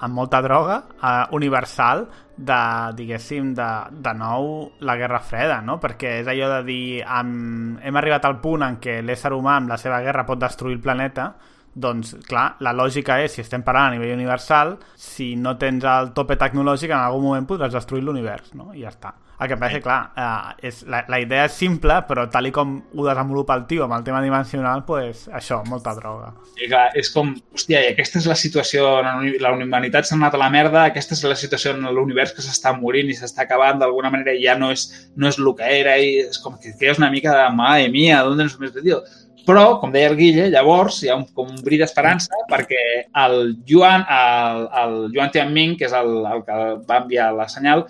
amb 0.05 0.13
molta 0.13 0.41
droga 0.43 0.81
eh, 0.99 1.23
universal 1.35 2.05
de, 2.35 2.59
diguéssim, 2.97 3.53
de, 3.55 3.69
de 4.05 4.13
nou 4.19 4.49
la 4.85 4.97
Guerra 4.99 5.21
Freda, 5.23 5.61
no? 5.65 5.79
Perquè 5.81 6.19
és 6.21 6.29
allò 6.31 6.51
de 6.57 6.61
dir 6.67 6.85
amb, 7.01 7.79
hem 7.81 7.99
arribat 8.01 8.27
al 8.27 8.39
punt 8.43 8.65
en 8.67 8.79
què 8.83 8.99
l'ésser 9.05 9.31
humà 9.33 9.55
amb 9.59 9.71
la 9.71 9.79
seva 9.81 10.01
guerra 10.03 10.27
pot 10.27 10.41
destruir 10.41 10.77
el 10.77 10.83
planeta, 10.83 11.31
doncs, 11.75 12.15
clar, 12.29 12.55
la 12.63 12.71
lògica 12.73 13.19
és, 13.23 13.35
si 13.35 13.43
estem 13.43 13.63
parlant 13.65 13.91
a 13.91 13.97
nivell 13.97 14.15
universal, 14.15 14.77
si 14.95 15.33
no 15.35 15.57
tens 15.59 15.83
el 15.91 16.13
tope 16.15 16.39
tecnològic, 16.39 16.93
en 16.95 17.01
algun 17.01 17.27
moment 17.27 17.47
podràs 17.49 17.75
destruir 17.75 18.05
l'univers, 18.05 18.55
no? 18.55 18.71
I 18.73 18.87
ja 18.87 18.93
està. 18.95 19.13
El 19.35 19.49
que 19.51 19.57
passa, 19.59 19.81
clar, 19.83 19.97
eh, 20.15 20.67
és, 20.69 20.77
la, 20.87 21.01
la 21.11 21.17
idea 21.19 21.49
és 21.49 21.55
simple, 21.59 21.97
però 22.07 22.23
tal 22.31 22.47
i 22.47 22.53
com 22.55 22.77
ho 22.95 23.07
desenvolupa 23.07 23.57
el 23.59 23.65
tio 23.67 23.83
amb 23.83 23.97
el 23.97 24.05
tema 24.05 24.21
dimensional, 24.23 24.85
pues, 24.87 25.25
això, 25.27 25.57
molta 25.67 25.91
droga. 25.97 26.29
I 26.55 26.69
clar, 26.71 26.85
és 26.95 27.11
com, 27.11 27.33
hòstia, 27.51 27.81
aquesta 27.91 28.21
és 28.21 28.29
la 28.31 28.37
situació, 28.39 28.87
la 29.03 29.51
humanitat 29.51 30.07
s'ha 30.07 30.15
anat 30.15 30.37
a 30.37 30.39
la 30.39 30.47
merda, 30.53 30.85
aquesta 30.85 31.17
és 31.17 31.25
la 31.27 31.35
situació 31.35 31.75
en 31.75 31.83
l'univers 31.97 32.31
que 32.31 32.45
s'està 32.45 32.71
morint 32.79 33.11
i 33.11 33.17
s'està 33.19 33.43
acabant 33.43 33.83
d'alguna 33.83 34.13
manera 34.13 34.31
i 34.31 34.45
ja 34.45 34.55
no 34.55 34.71
és, 34.71 34.87
no 35.19 35.27
és 35.27 35.41
el 35.41 35.51
que 35.59 35.67
era 35.81 35.97
i 35.99 36.15
és 36.23 36.39
com 36.39 36.55
que 36.55 36.71
crees 36.79 37.03
una 37.03 37.11
mica 37.11 37.35
de, 37.35 37.51
madre 37.59 37.91
mía, 37.91 38.23
d'on 38.23 38.47
ens 38.47 38.55
més 38.61 38.71
metido? 38.71 39.03
Però, 39.45 39.65
com 39.81 39.91
deia 39.93 40.09
el 40.09 40.15
Guille, 40.17 40.47
llavors 40.53 41.01
hi 41.03 41.11
ha 41.11 41.17
un, 41.19 41.27
com 41.35 41.51
un 41.51 41.59
bri 41.65 41.77
d'esperança 41.81 42.39
perquè 42.49 42.81
el 43.25 43.37
Yuan, 43.69 44.05
el, 44.09 44.63
el 44.81 44.95
Yuan 45.13 45.33
Tianming, 45.33 45.75
que 45.77 45.85
és 45.89 45.93
el, 45.93 46.15
el 46.31 46.41
que 46.47 46.59
va 46.89 47.01
enviar 47.03 47.31
la 47.35 47.49
senyal, 47.51 47.85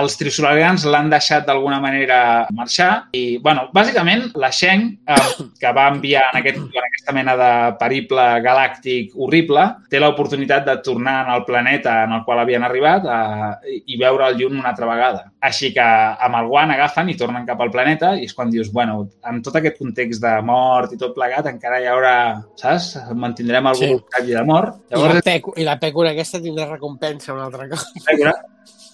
els 0.00 0.16
trisolarians 0.20 0.84
l'han 0.90 1.10
deixat 1.12 1.46
d'alguna 1.46 1.80
manera 1.82 2.18
marxar 2.52 3.08
i, 3.16 3.38
bueno, 3.42 3.68
bàsicament 3.74 4.30
la 4.40 4.50
Sheng, 4.50 4.86
eh, 5.06 5.46
que 5.60 5.72
va 5.76 5.88
enviar 5.92 6.24
en, 6.32 6.40
aquest, 6.40 6.58
en 6.58 6.86
aquesta 6.88 7.14
mena 7.16 7.34
de 7.38 7.50
periple 7.80 8.24
galàctic 8.44 9.12
horrible, 9.14 9.64
té 9.90 10.00
l'oportunitat 10.00 10.64
de 10.66 10.76
tornar 10.84 11.18
el 11.34 11.44
planeta 11.44 12.02
en 12.04 12.12
el 12.18 12.24
qual 12.24 12.40
havien 12.42 12.64
arribat 12.66 13.04
eh, 13.04 13.80
i 13.86 13.98
veure 14.00 14.28
el 14.30 14.38
llum 14.40 14.58
una 14.60 14.70
altra 14.72 14.88
vegada. 14.90 15.24
Així 15.44 15.72
que 15.74 15.84
amb 15.84 16.38
el 16.40 16.48
guant 16.48 16.72
agafen 16.74 17.10
i 17.12 17.16
tornen 17.20 17.46
cap 17.46 17.60
al 17.60 17.70
planeta 17.74 18.14
i 18.16 18.24
és 18.24 18.34
quan 18.34 18.50
dius, 18.50 18.72
bueno, 18.72 19.04
amb 19.22 19.44
tot 19.44 19.56
aquest 19.60 19.78
context 19.78 20.22
de 20.24 20.34
mort 20.46 20.92
i 20.94 21.00
tot 21.00 21.14
plegat, 21.16 21.46
encara 21.50 21.80
hi 21.82 21.88
haurà, 21.90 22.16
saps? 22.60 22.94
Mantindrem 23.14 23.66
algun 23.66 23.98
Sí. 23.98 24.24
sí. 24.24 24.32
de 24.32 24.44
mort. 24.44 24.80
I 24.90 24.94
la, 24.94 24.98
Llavors, 24.98 25.22
pecu, 25.26 25.52
I 25.56 25.64
la 25.66 25.78
pècora 25.80 26.10
aquesta 26.14 26.40
tindrà 26.40 26.68
recompensa 26.70 27.34
una 27.34 27.44
altra 27.50 27.68
cosa. 27.68 27.90
Pècora. 28.06 28.32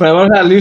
Però 0.01 0.25
llavors 0.25 0.49
Liu 0.49 0.61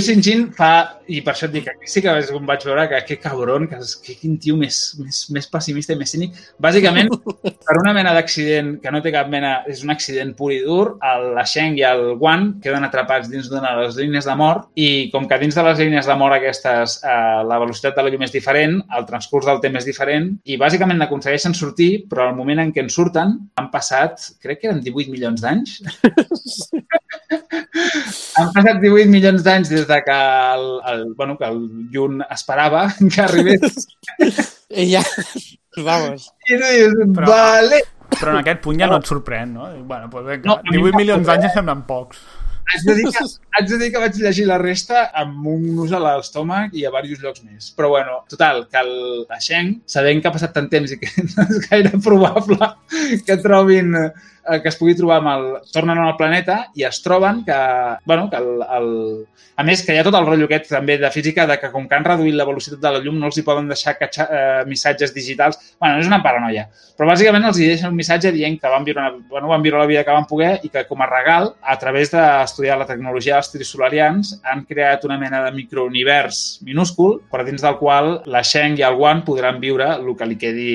i 1.10 1.22
per 1.26 1.34
això 1.34 1.48
et 1.48 1.54
dic 1.56 1.68
aquí 1.72 1.90
sí 1.90 2.04
que 2.06 2.14
és 2.22 2.30
com 2.34 2.46
vaig 2.48 2.64
veure 2.68 2.86
que 2.92 3.00
que 3.08 3.18
cabron, 3.24 3.68
que, 3.70 3.80
és, 3.82 3.96
que 4.04 4.16
quin 4.20 4.38
tio 4.42 4.58
més, 4.60 4.80
més, 5.02 5.22
més 5.34 5.48
pessimista 5.50 5.96
i 5.96 6.00
més 6.00 6.12
cínic. 6.14 6.36
Bàsicament, 6.62 7.10
per 7.68 7.78
una 7.80 7.94
mena 7.98 8.14
d'accident 8.16 8.76
que 8.84 8.94
no 8.94 9.02
té 9.02 9.14
cap 9.16 9.30
mena, 9.32 9.60
és 9.72 9.84
un 9.86 9.94
accident 9.94 10.36
pur 10.38 10.52
i 10.54 10.60
dur, 10.66 10.98
el, 11.12 11.30
la 11.38 11.46
Sheng 11.50 11.80
i 11.80 11.86
el 11.88 12.04
Wan 12.22 12.52
queden 12.64 12.86
atrapats 12.86 13.32
dins 13.32 13.50
d'una 13.50 13.74
de 13.76 13.88
les 13.88 13.98
línies 14.00 14.30
de 14.30 14.36
mort 14.40 14.70
i 14.76 14.90
com 15.14 15.28
que 15.30 15.40
dins 15.42 15.58
de 15.58 15.66
les 15.66 15.82
línies 15.82 16.10
de 16.10 16.18
mort 16.20 16.38
aquestes 16.38 17.00
eh, 17.02 17.42
la 17.50 17.60
velocitat 17.64 17.98
de 17.98 18.06
la 18.06 18.14
llum 18.14 18.28
és 18.28 18.36
diferent, 18.36 18.80
el 18.98 19.08
transcurs 19.10 19.50
del 19.50 19.62
temps 19.64 19.82
és 19.82 19.90
diferent 19.90 20.32
i 20.46 20.60
bàsicament 20.62 21.08
aconsegueixen 21.08 21.58
sortir, 21.58 21.92
però 22.12 22.30
al 22.30 22.38
moment 22.38 22.62
en 22.64 22.74
què 22.76 22.86
en 22.86 22.94
surten 22.94 23.36
han 23.60 23.72
passat, 23.74 24.30
crec 24.44 24.62
que 24.62 24.72
eren 24.72 24.84
18 24.86 25.14
milions 25.14 25.42
d'anys. 25.46 25.80
han 28.40 28.52
passat 28.56 28.80
18 28.82 29.10
milions 29.12 29.44
d'anys 29.46 29.72
des 29.72 29.86
de 29.90 30.00
que 30.06 30.18
el, 30.54 30.66
el, 30.92 30.99
bueno, 31.16 31.38
que 31.38 31.46
el 31.46 31.88
Yun 31.92 32.24
esperava 32.30 32.88
que 33.14 33.22
arribés. 33.22 33.88
I 34.70 34.92
ja, 34.94 35.04
vamos. 35.78 36.32
I 36.48 36.58
tu 36.58 36.66
dius, 36.66 36.94
Però- 37.16 37.30
vale, 37.30 37.82
Però 38.20 38.32
en 38.34 38.40
aquest 38.42 38.62
punt 38.64 38.80
ja 38.82 38.88
no 38.90 38.98
et 38.98 39.06
sorprèn, 39.06 39.52
no? 39.54 39.68
Bueno, 39.86 40.08
doncs 40.10 40.26
vinga, 40.28 40.48
No, 40.50 40.56
a 40.58 40.64
mi 40.72 40.78
18 40.80 40.98
milions 40.98 41.28
d'anys 41.28 41.46
eh? 41.46 41.50
ja 41.50 41.60
semblen 41.60 41.84
pocs. 41.88 42.24
Haig 42.70 42.84
de, 42.86 42.96
dir 42.98 43.06
que, 43.14 43.26
haig 43.58 43.70
de 43.70 43.80
dir 43.82 43.92
que 43.94 44.02
vaig 44.02 44.18
llegir 44.22 44.46
la 44.50 44.60
resta 44.62 45.08
amb 45.22 45.48
un 45.52 45.68
nus 45.76 45.94
a 45.96 46.02
l'estómac 46.04 46.76
i 46.78 46.86
a 46.86 46.92
diversos 46.94 47.24
llocs 47.24 47.44
més. 47.44 47.70
Però 47.78 47.92
bueno, 47.96 48.24
total, 48.32 48.66
que 48.72 48.82
el, 48.82 48.96
la 49.30 49.40
Sheng, 49.42 49.80
sabent 49.90 50.22
que 50.22 50.30
ha 50.30 50.36
passat 50.36 50.56
tant 50.56 50.70
temps 50.72 50.94
i 50.94 51.00
que 51.02 51.12
no 51.36 51.48
és 51.48 51.70
gaire 51.70 51.94
probable 52.06 52.74
que 53.26 53.40
trobin 53.42 53.96
eh, 54.50 54.62
que 54.62 54.70
es 54.70 54.78
pugui 54.80 54.96
trobar 54.98 55.20
amb 55.22 55.32
el... 55.34 55.46
Tornen 55.74 56.00
al 56.02 56.16
planeta 56.18 56.60
i 56.78 56.86
es 56.88 57.02
troben 57.06 57.44
que... 57.46 57.60
Bueno, 58.06 58.30
que 58.30 58.40
el, 58.42 58.64
el... 58.78 58.90
A 59.60 59.66
més, 59.68 59.82
que 59.84 59.94
hi 59.94 60.00
ha 60.00 60.06
tot 60.08 60.16
el 60.16 60.26
rotllo 60.26 60.48
aquest 60.48 60.70
també 60.72 60.96
de 61.02 61.10
física 61.12 61.46
de 61.48 61.58
que 61.60 61.70
com 61.74 61.88
que 61.90 61.98
han 61.98 62.06
reduït 62.08 62.38
la 62.38 62.48
velocitat 62.48 62.80
de 62.80 62.94
la 62.96 63.02
llum 63.04 63.18
no 63.20 63.28
els 63.28 63.40
hi 63.40 63.44
poden 63.44 63.68
deixar 63.68 63.98
catxar, 64.00 64.28
eh, 64.32 64.62
missatges 64.70 65.12
digitals. 65.16 65.60
Bueno, 65.82 66.00
és 66.00 66.08
una 66.08 66.22
paranoia. 66.24 66.70
Però 66.96 67.10
bàsicament 67.10 67.50
els 67.50 67.60
hi 67.60 67.68
deixen 67.74 67.92
un 67.92 67.98
missatge 68.00 68.32
dient 68.36 68.56
que 68.62 68.72
van 68.72 68.88
viure, 68.88 69.04
una, 69.04 69.26
bueno, 69.32 69.52
van 69.52 69.66
viure 69.66 69.82
la 69.82 69.90
vida 69.90 70.06
que 70.08 70.16
van 70.16 70.30
poder 70.30 70.54
i 70.64 70.72
que 70.72 70.86
com 70.88 71.04
a 71.04 71.10
regal, 71.12 71.54
a 71.60 71.76
través 71.82 72.14
d'estudiar 72.16 72.80
la 72.80 72.88
tecnologia 72.88 73.39
dels 73.40 73.52
trisolarians, 73.54 74.36
han 74.44 74.66
creat 74.68 75.06
una 75.08 75.18
mena 75.18 75.42
de 75.46 75.52
microunivers 75.56 76.60
minúscul 76.68 77.20
per 77.32 77.46
dins 77.48 77.64
del 77.64 77.78
qual 77.80 78.20
la 78.30 78.44
Sheng 78.44 78.78
i 78.80 78.86
el 78.86 79.00
Wan 79.00 79.24
podran 79.26 79.60
viure 79.64 79.90
el 79.96 80.12
que 80.20 80.28
li 80.28 80.38
quedi 80.40 80.74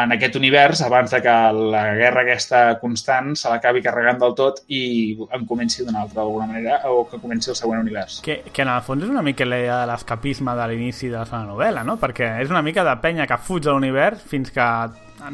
en 0.00 0.14
aquest 0.16 0.38
univers 0.40 0.82
abans 0.86 1.12
de 1.12 1.20
que 1.22 1.36
la 1.74 1.84
guerra 1.98 2.24
aquesta 2.24 2.62
constant 2.80 3.34
se 3.36 3.50
l'acabi 3.52 3.84
carregant 3.84 4.20
del 4.22 4.34
tot 4.38 4.62
i 4.72 5.16
en 5.36 5.46
comenci 5.46 5.84
d'una 5.84 6.04
altra 6.06 6.22
d'alguna 6.22 6.48
manera 6.50 6.80
o 6.90 7.04
que 7.10 7.20
comenci 7.20 7.50
el 7.52 7.58
següent 7.58 7.82
univers. 7.84 8.20
Que, 8.24 8.40
que 8.52 8.64
en 8.64 8.72
el 8.72 8.84
fons 8.86 9.04
és 9.04 9.12
una 9.12 9.24
mica 9.26 9.46
la 9.46 9.60
idea 9.60 9.80
de 9.82 9.90
l'escapisme 9.90 10.54
de 10.56 10.68
l'inici 10.70 11.10
de 11.12 11.20
la 11.20 11.42
novel·la, 11.46 11.84
no? 11.86 11.98
Perquè 12.00 12.36
és 12.42 12.52
una 12.52 12.64
mica 12.64 12.84
de 12.86 12.96
penya 13.02 13.28
que 13.28 13.40
fuig 13.42 13.64
de 13.66 13.74
l'univers 13.74 14.22
fins 14.30 14.52
que 14.54 14.70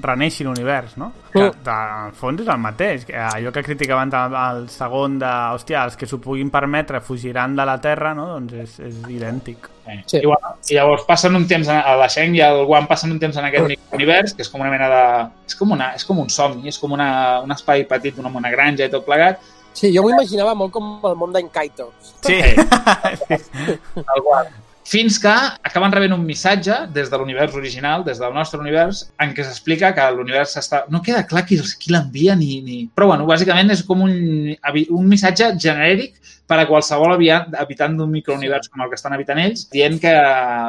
reneixi 0.03 0.45
l'univers, 0.47 0.97
no? 0.97 1.11
Que 1.33 1.49
de, 1.51 1.75
en 2.07 2.15
fons 2.19 2.41
és 2.43 2.49
el 2.49 2.59
mateix. 2.63 3.05
Que 3.09 3.17
allò 3.19 3.53
que 3.53 3.63
criticaven 3.67 4.13
el, 4.19 4.37
el 4.39 4.65
segon 4.73 5.19
de, 5.21 5.31
hòstia, 5.57 5.85
els 5.89 5.97
que 5.99 6.07
s'ho 6.09 6.21
puguin 6.23 6.51
permetre 6.55 7.01
fugiran 7.05 7.57
de 7.59 7.67
la 7.69 7.79
Terra, 7.83 8.13
no? 8.15 8.29
Doncs 8.35 8.55
és, 8.63 8.77
és 8.89 9.01
idèntic. 9.11 9.69
Eh, 9.87 10.01
Sí. 10.07 10.21
I, 10.21 10.27
bueno, 10.27 10.53
I 10.71 10.77
llavors 10.77 11.03
passen 11.09 11.35
un 11.35 11.47
temps, 11.51 11.69
a 11.69 11.97
la 11.99 12.07
Sheng 12.09 12.37
i 12.39 12.41
el 12.47 12.63
Wan 12.71 12.87
passen 12.87 13.11
un 13.11 13.19
temps 13.19 13.37
en 13.37 13.49
aquest 13.49 13.81
univers, 13.93 14.35
que 14.35 14.43
és 14.47 14.51
com 14.53 14.63
una 14.63 14.71
mena 14.71 14.89
de... 14.93 15.03
És 15.51 15.57
com, 15.59 15.73
una, 15.75 15.91
és 15.99 16.05
com 16.07 16.21
un 16.23 16.31
somni, 16.31 16.69
és 16.71 16.79
com 16.79 16.95
una, 16.95 17.41
un 17.43 17.51
espai 17.51 17.83
petit, 17.91 18.19
una, 18.23 18.31
una 18.31 18.51
granja 18.55 18.87
i 18.87 18.93
tot 18.93 19.05
plegat. 19.05 19.43
Sí, 19.75 19.89
jo 19.95 20.03
m'ho 20.05 20.13
imaginava 20.13 20.55
molt 20.55 20.71
com 20.73 21.01
el 21.09 21.17
món 21.17 21.33
d'en 21.35 21.49
Kaito. 21.51 21.91
Sí, 22.23 22.39
El 23.97 24.23
Wan. 24.27 24.47
Fins 24.93 25.17
que 25.23 25.33
acaben 25.33 25.93
rebent 25.95 26.13
un 26.13 26.25
missatge 26.27 26.75
des 26.93 27.09
de 27.09 27.17
l'univers 27.17 27.55
original, 27.57 28.03
des 28.05 28.19
del 28.21 28.35
nostre 28.37 28.59
univers, 28.61 29.07
en 29.25 29.31
què 29.33 29.47
s'explica 29.47 29.95
que 29.97 30.09
l'univers 30.13 30.53
està... 30.61 30.83
No 30.93 31.01
queda 31.07 31.23
clar 31.31 31.47
qui, 31.49 31.57
qui 31.81 31.95
l'envia 31.95 32.37
ni, 32.37 32.59
ni... 32.67 32.83
Però, 32.93 33.09
bueno, 33.15 33.25
bàsicament 33.31 33.73
és 33.73 33.81
com 33.89 34.05
un, 34.05 34.13
un 34.53 35.09
missatge 35.09 35.55
genèric 35.65 36.21
per 36.51 36.61
a 36.61 36.67
qualsevol 36.69 37.17
habitant 37.17 37.97
d'un 37.97 38.13
microunivers 38.13 38.69
com 38.69 38.85
el 38.85 38.93
que 38.93 39.01
estan 39.01 39.17
habitant 39.17 39.41
ells, 39.41 39.65
dient 39.73 39.97
que 40.03 40.13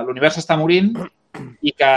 l'univers 0.08 0.40
està 0.40 0.56
morint 0.56 0.94
i 1.66 1.74
que 1.76 1.94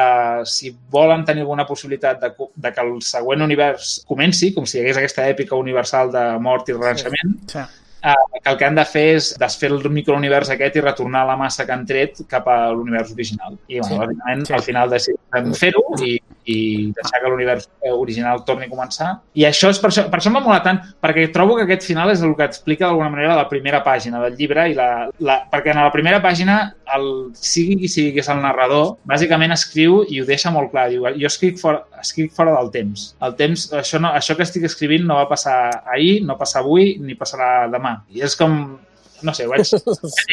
si 0.50 0.72
volen 0.90 1.22
tenir 1.28 1.44
alguna 1.44 1.66
possibilitat 1.68 2.18
de, 2.24 2.32
de 2.34 2.72
que 2.74 2.86
el 2.88 2.94
següent 3.06 3.46
univers 3.46 4.00
comenci, 4.08 4.50
com 4.56 4.66
si 4.66 4.80
hi 4.80 4.82
hagués 4.82 4.98
aquesta 4.98 5.30
èpica 5.30 5.58
universal 5.62 6.10
de 6.10 6.30
mort 6.42 6.72
i 6.72 6.74
renaixement, 6.74 7.36
sí. 7.52 7.68
Eh, 8.06 8.40
que 8.42 8.50
el 8.52 8.56
que 8.60 8.64
han 8.68 8.78
de 8.78 8.84
fer 8.88 9.04
és 9.16 9.32
desfer 9.40 9.70
el 9.72 9.90
microunivers 9.90 10.50
aquest 10.54 10.78
i 10.78 10.84
retornar 10.84 11.24
la 11.28 11.36
massa 11.40 11.66
que 11.66 11.74
han 11.74 11.84
tret 11.88 12.22
cap 12.30 12.48
a 12.48 12.58
l'univers 12.72 13.12
original. 13.16 13.58
I, 13.68 13.80
bueno, 13.80 14.06
Sí. 14.12 14.44
Sí. 14.46 14.52
al 14.54 14.62
final 14.62 14.90
decidem 14.90 15.52
fer-ho 15.54 15.84
i, 16.06 16.16
i 16.46 16.92
deixar 16.94 17.20
que 17.22 17.30
l'univers 17.30 17.66
original 17.90 18.44
torni 18.46 18.68
a 18.68 18.70
començar. 18.70 19.08
I 19.34 19.46
això 19.48 19.70
és 19.72 19.80
per 19.82 19.90
això, 19.90 20.06
per 20.10 20.20
això 20.20 20.30
m'ha 20.32 20.42
molat 20.44 20.64
tant, 20.66 20.78
perquè 21.02 21.26
trobo 21.34 21.56
que 21.58 21.66
aquest 21.66 21.86
final 21.88 22.12
és 22.12 22.22
el 22.22 22.36
que 22.38 22.46
explica 22.46 22.86
d'alguna 22.86 23.10
manera 23.12 23.38
la 23.38 23.48
primera 23.50 23.82
pàgina 23.86 24.22
del 24.22 24.36
llibre, 24.38 24.68
i 24.70 24.76
la, 24.78 24.88
la, 25.26 25.40
perquè 25.52 25.74
en 25.74 25.82
la 25.82 25.92
primera 25.94 26.20
pàgina, 26.24 26.58
el, 26.96 27.08
sigui 27.34 27.80
qui 27.82 27.90
sigui 27.90 28.14
que 28.14 28.22
és 28.22 28.30
el 28.32 28.42
narrador, 28.44 28.94
bàsicament 29.10 29.54
escriu 29.56 30.04
i 30.06 30.22
ho 30.22 30.28
deixa 30.28 30.54
molt 30.54 30.70
clar. 30.74 30.86
Diu, 30.92 31.08
jo 31.18 31.30
escric 31.30 31.58
fora, 31.62 31.82
escric 32.02 32.34
fora 32.36 32.54
del 32.60 32.70
temps. 32.74 33.08
El 33.26 33.36
temps, 33.40 33.68
això, 33.82 34.00
no, 34.02 34.14
això 34.14 34.38
que 34.38 34.46
estic 34.46 34.68
escrivint 34.70 35.06
no 35.08 35.18
va 35.18 35.28
passar 35.30 35.58
ahir, 35.96 36.20
no 36.26 36.38
passa 36.38 36.62
avui, 36.62 36.94
ni 37.02 37.18
passarà 37.18 37.66
demà. 37.72 37.98
I 38.14 38.22
és 38.26 38.38
com, 38.38 38.56
no 39.26 39.34
sé, 39.34 39.48
ho 39.48 39.54
vaig, 39.54 39.74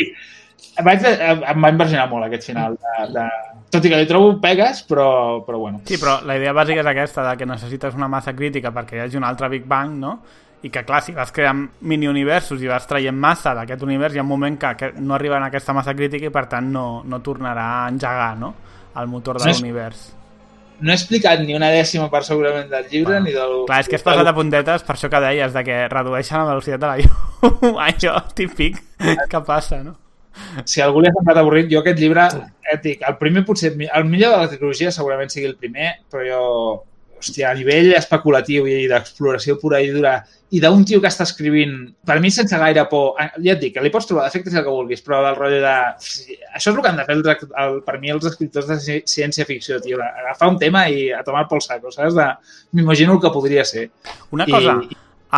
vaig, 0.88 1.10
em 1.10 1.66
va 1.66 1.74
impressionar 1.74 2.08
molt 2.12 2.30
aquest 2.30 2.52
final. 2.52 2.78
De, 2.78 3.10
de, 3.18 3.28
tot 3.74 3.86
i 3.86 3.92
que 3.92 3.98
li 4.00 4.08
trobo 4.10 4.36
pegues, 4.44 4.84
però, 4.88 5.42
però 5.48 5.60
bueno. 5.60 5.82
Sí, 5.90 5.98
però 6.02 6.20
la 6.28 6.38
idea 6.38 6.54
bàsica 6.54 6.84
és 6.84 6.90
aquesta, 6.94 7.26
de 7.26 7.36
que 7.40 7.50
necessites 7.50 7.98
una 7.98 8.10
massa 8.12 8.36
crítica 8.38 8.72
perquè 8.74 9.00
hi 9.00 9.06
hagi 9.08 9.20
un 9.20 9.28
altre 9.28 9.50
Big 9.52 9.66
Bang, 9.70 9.98
no? 10.00 10.18
I 10.64 10.70
que, 10.72 10.86
clar, 10.88 11.02
si 11.04 11.12
vas 11.12 11.34
creant 11.36 11.66
mini-universos 11.84 12.62
i 12.64 12.70
vas 12.72 12.86
traient 12.88 13.18
massa 13.20 13.52
d'aquest 13.58 13.82
univers, 13.84 14.16
hi 14.16 14.22
ha 14.22 14.24
un 14.24 14.30
moment 14.30 14.56
que, 14.62 14.94
no 15.02 15.18
arriba 15.18 15.42
a 15.42 15.50
aquesta 15.50 15.76
massa 15.76 15.96
crítica 15.98 16.30
i, 16.30 16.32
per 16.32 16.46
tant, 16.52 16.70
no, 16.72 17.02
no 17.04 17.20
tornarà 17.26 17.66
a 17.82 17.88
engegar, 17.92 18.36
no?, 18.40 18.54
el 18.96 19.10
motor 19.10 19.42
de 19.42 19.50
No 19.50 19.58
l'univers. 19.58 20.12
No 20.84 20.92
he 20.92 20.96
explicat 20.96 21.42
ni 21.42 21.56
una 21.56 21.70
dècima 21.74 22.10
part 22.12 22.28
segurament 22.28 22.70
del 22.70 22.88
llibre 22.92 23.20
ni 23.24 23.34
del... 23.34 23.64
Clar, 23.68 23.82
és 23.84 23.90
que 23.90 23.98
has 24.00 24.06
passat 24.06 24.30
a 24.30 24.34
puntetes 24.36 24.86
per 24.88 24.96
això 24.96 25.10
que 25.12 25.22
deies, 25.24 25.54
de 25.56 25.64
que 25.68 25.82
redueixen 25.92 26.44
la 26.44 26.54
velocitat 26.54 26.82
de 26.82 26.90
la 26.90 26.98
llum. 27.02 27.78
Allò 27.88 28.16
típic 28.36 28.80
que 29.32 29.44
passa, 29.48 29.82
no? 29.84 29.98
Si 30.66 30.82
algú 30.82 31.02
li 31.02 31.10
ha 31.10 31.14
semblat 31.18 31.38
avorrit, 31.42 31.70
jo 31.72 31.82
aquest 31.84 32.00
llibre, 32.00 32.28
eh, 32.40 32.74
et 32.74 32.82
dic, 32.84 33.04
el 33.08 33.18
primer 33.20 33.46
potser, 33.46 33.74
el 33.80 34.06
millor 34.10 34.34
de 34.38 34.42
la 34.46 34.50
trilogia 34.56 34.92
segurament 34.92 35.30
sigui 35.32 35.48
el 35.52 35.56
primer, 35.60 35.94
però 36.12 36.24
jo, 36.28 36.42
hòstia, 37.24 37.52
a 37.52 37.56
nivell 37.56 37.94
especulatiu 37.96 38.66
i 38.68 38.88
d'exploració 38.92 39.56
pura 39.62 39.80
i 39.80 39.92
dura, 39.94 40.18
i 40.54 40.60
d'un 40.62 40.84
tio 40.86 41.00
que 41.02 41.08
està 41.08 41.24
escrivint, 41.24 41.78
per 42.06 42.20
mi 42.22 42.30
sense 42.30 42.58
gaire 42.60 42.84
por, 42.92 43.16
eh, 43.22 43.30
ja 43.46 43.54
et 43.56 43.62
dic, 43.62 43.72
que 43.78 43.82
li 43.86 43.90
pots 43.94 44.06
trobar 44.10 44.26
defectes 44.28 44.54
i 44.54 44.60
el 44.60 44.66
que 44.66 44.74
vulguis, 44.74 45.02
però 45.06 45.22
del 45.24 45.38
rotllo 45.38 45.62
de... 45.64 45.78
Això 46.54 46.68
és 46.68 46.76
el 46.76 46.82
que 46.84 46.92
han 46.92 47.00
de 47.00 47.06
fer, 47.08 47.16
el, 47.16 47.24
el, 47.64 47.80
per 47.88 47.96
mi, 48.02 48.12
els 48.14 48.28
escriptors 48.28 48.68
de 48.68 48.78
ci- 48.84 49.00
ciència-ficció, 49.08 49.80
tio, 49.82 50.02
agafar 50.04 50.52
un 50.52 50.60
tema 50.60 50.84
i 50.92 51.08
a 51.16 51.24
tomar 51.24 51.48
pel 51.50 51.64
saco, 51.64 51.90
saps? 51.96 52.14
De... 52.20 52.28
M'imagino 52.76 53.16
el 53.16 53.24
que 53.24 53.32
podria 53.34 53.64
ser. 53.66 53.88
Una 54.36 54.46
I- 54.46 54.52
cosa, 54.52 54.76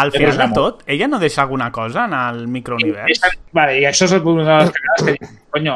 al 0.01 0.11
final 0.11 0.37
de 0.37 0.47
tot, 0.53 0.83
ella 0.91 1.07
no 1.07 1.19
deixa 1.19 1.41
alguna 1.43 1.71
cosa 1.71 2.05
en 2.09 2.13
el 2.19 2.47
microunivers? 2.51 3.21
Vale, 3.55 3.79
i 3.79 3.85
això 3.87 4.09
és 4.09 4.15
una 4.19 4.43
de 4.43 4.57
les 4.65 4.71
cagades 4.75 5.03
que 5.05 5.13
dic, 5.15 5.29
conyo, 5.55 5.75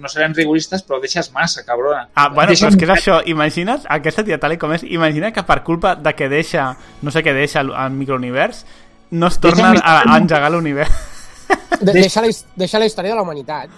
no, 0.00 0.08
serem 0.10 0.34
rigoristes, 0.34 0.82
però 0.86 0.98
deixes 1.02 1.30
massa, 1.34 1.62
cabrona. 1.66 2.08
Ah, 2.14 2.28
bueno, 2.28 2.50
Deixa 2.50 2.66
però 2.66 2.74
és 2.74 2.78
que 2.80 2.86
és 2.88 2.92
això. 2.94 3.20
Imagina't, 3.30 3.84
aquesta 3.90 4.24
tia 4.26 4.38
tal 4.42 4.54
i 4.54 4.58
com 4.58 4.72
és, 4.74 4.84
imagina 4.86 5.30
que 5.34 5.42
per 5.46 5.60
culpa 5.66 5.94
de 5.98 6.12
que 6.18 6.28
deixa, 6.30 6.72
no 7.02 7.10
sé 7.14 7.22
què 7.26 7.34
deixa 7.36 7.60
al, 7.64 7.72
al 7.74 7.90
microunivers, 7.94 8.64
no 9.10 9.26
es 9.30 9.38
torna 9.42 9.72
a, 9.82 9.94
a 10.02 10.16
engegar 10.18 10.50
l'univers. 10.54 10.90
De, 11.80 11.92
deixa, 11.92 12.22
la, 12.22 12.30
deixa 12.56 12.78
la 12.78 12.86
història 12.86 13.12
de 13.14 13.16
la 13.18 13.22
humanitat. 13.26 13.70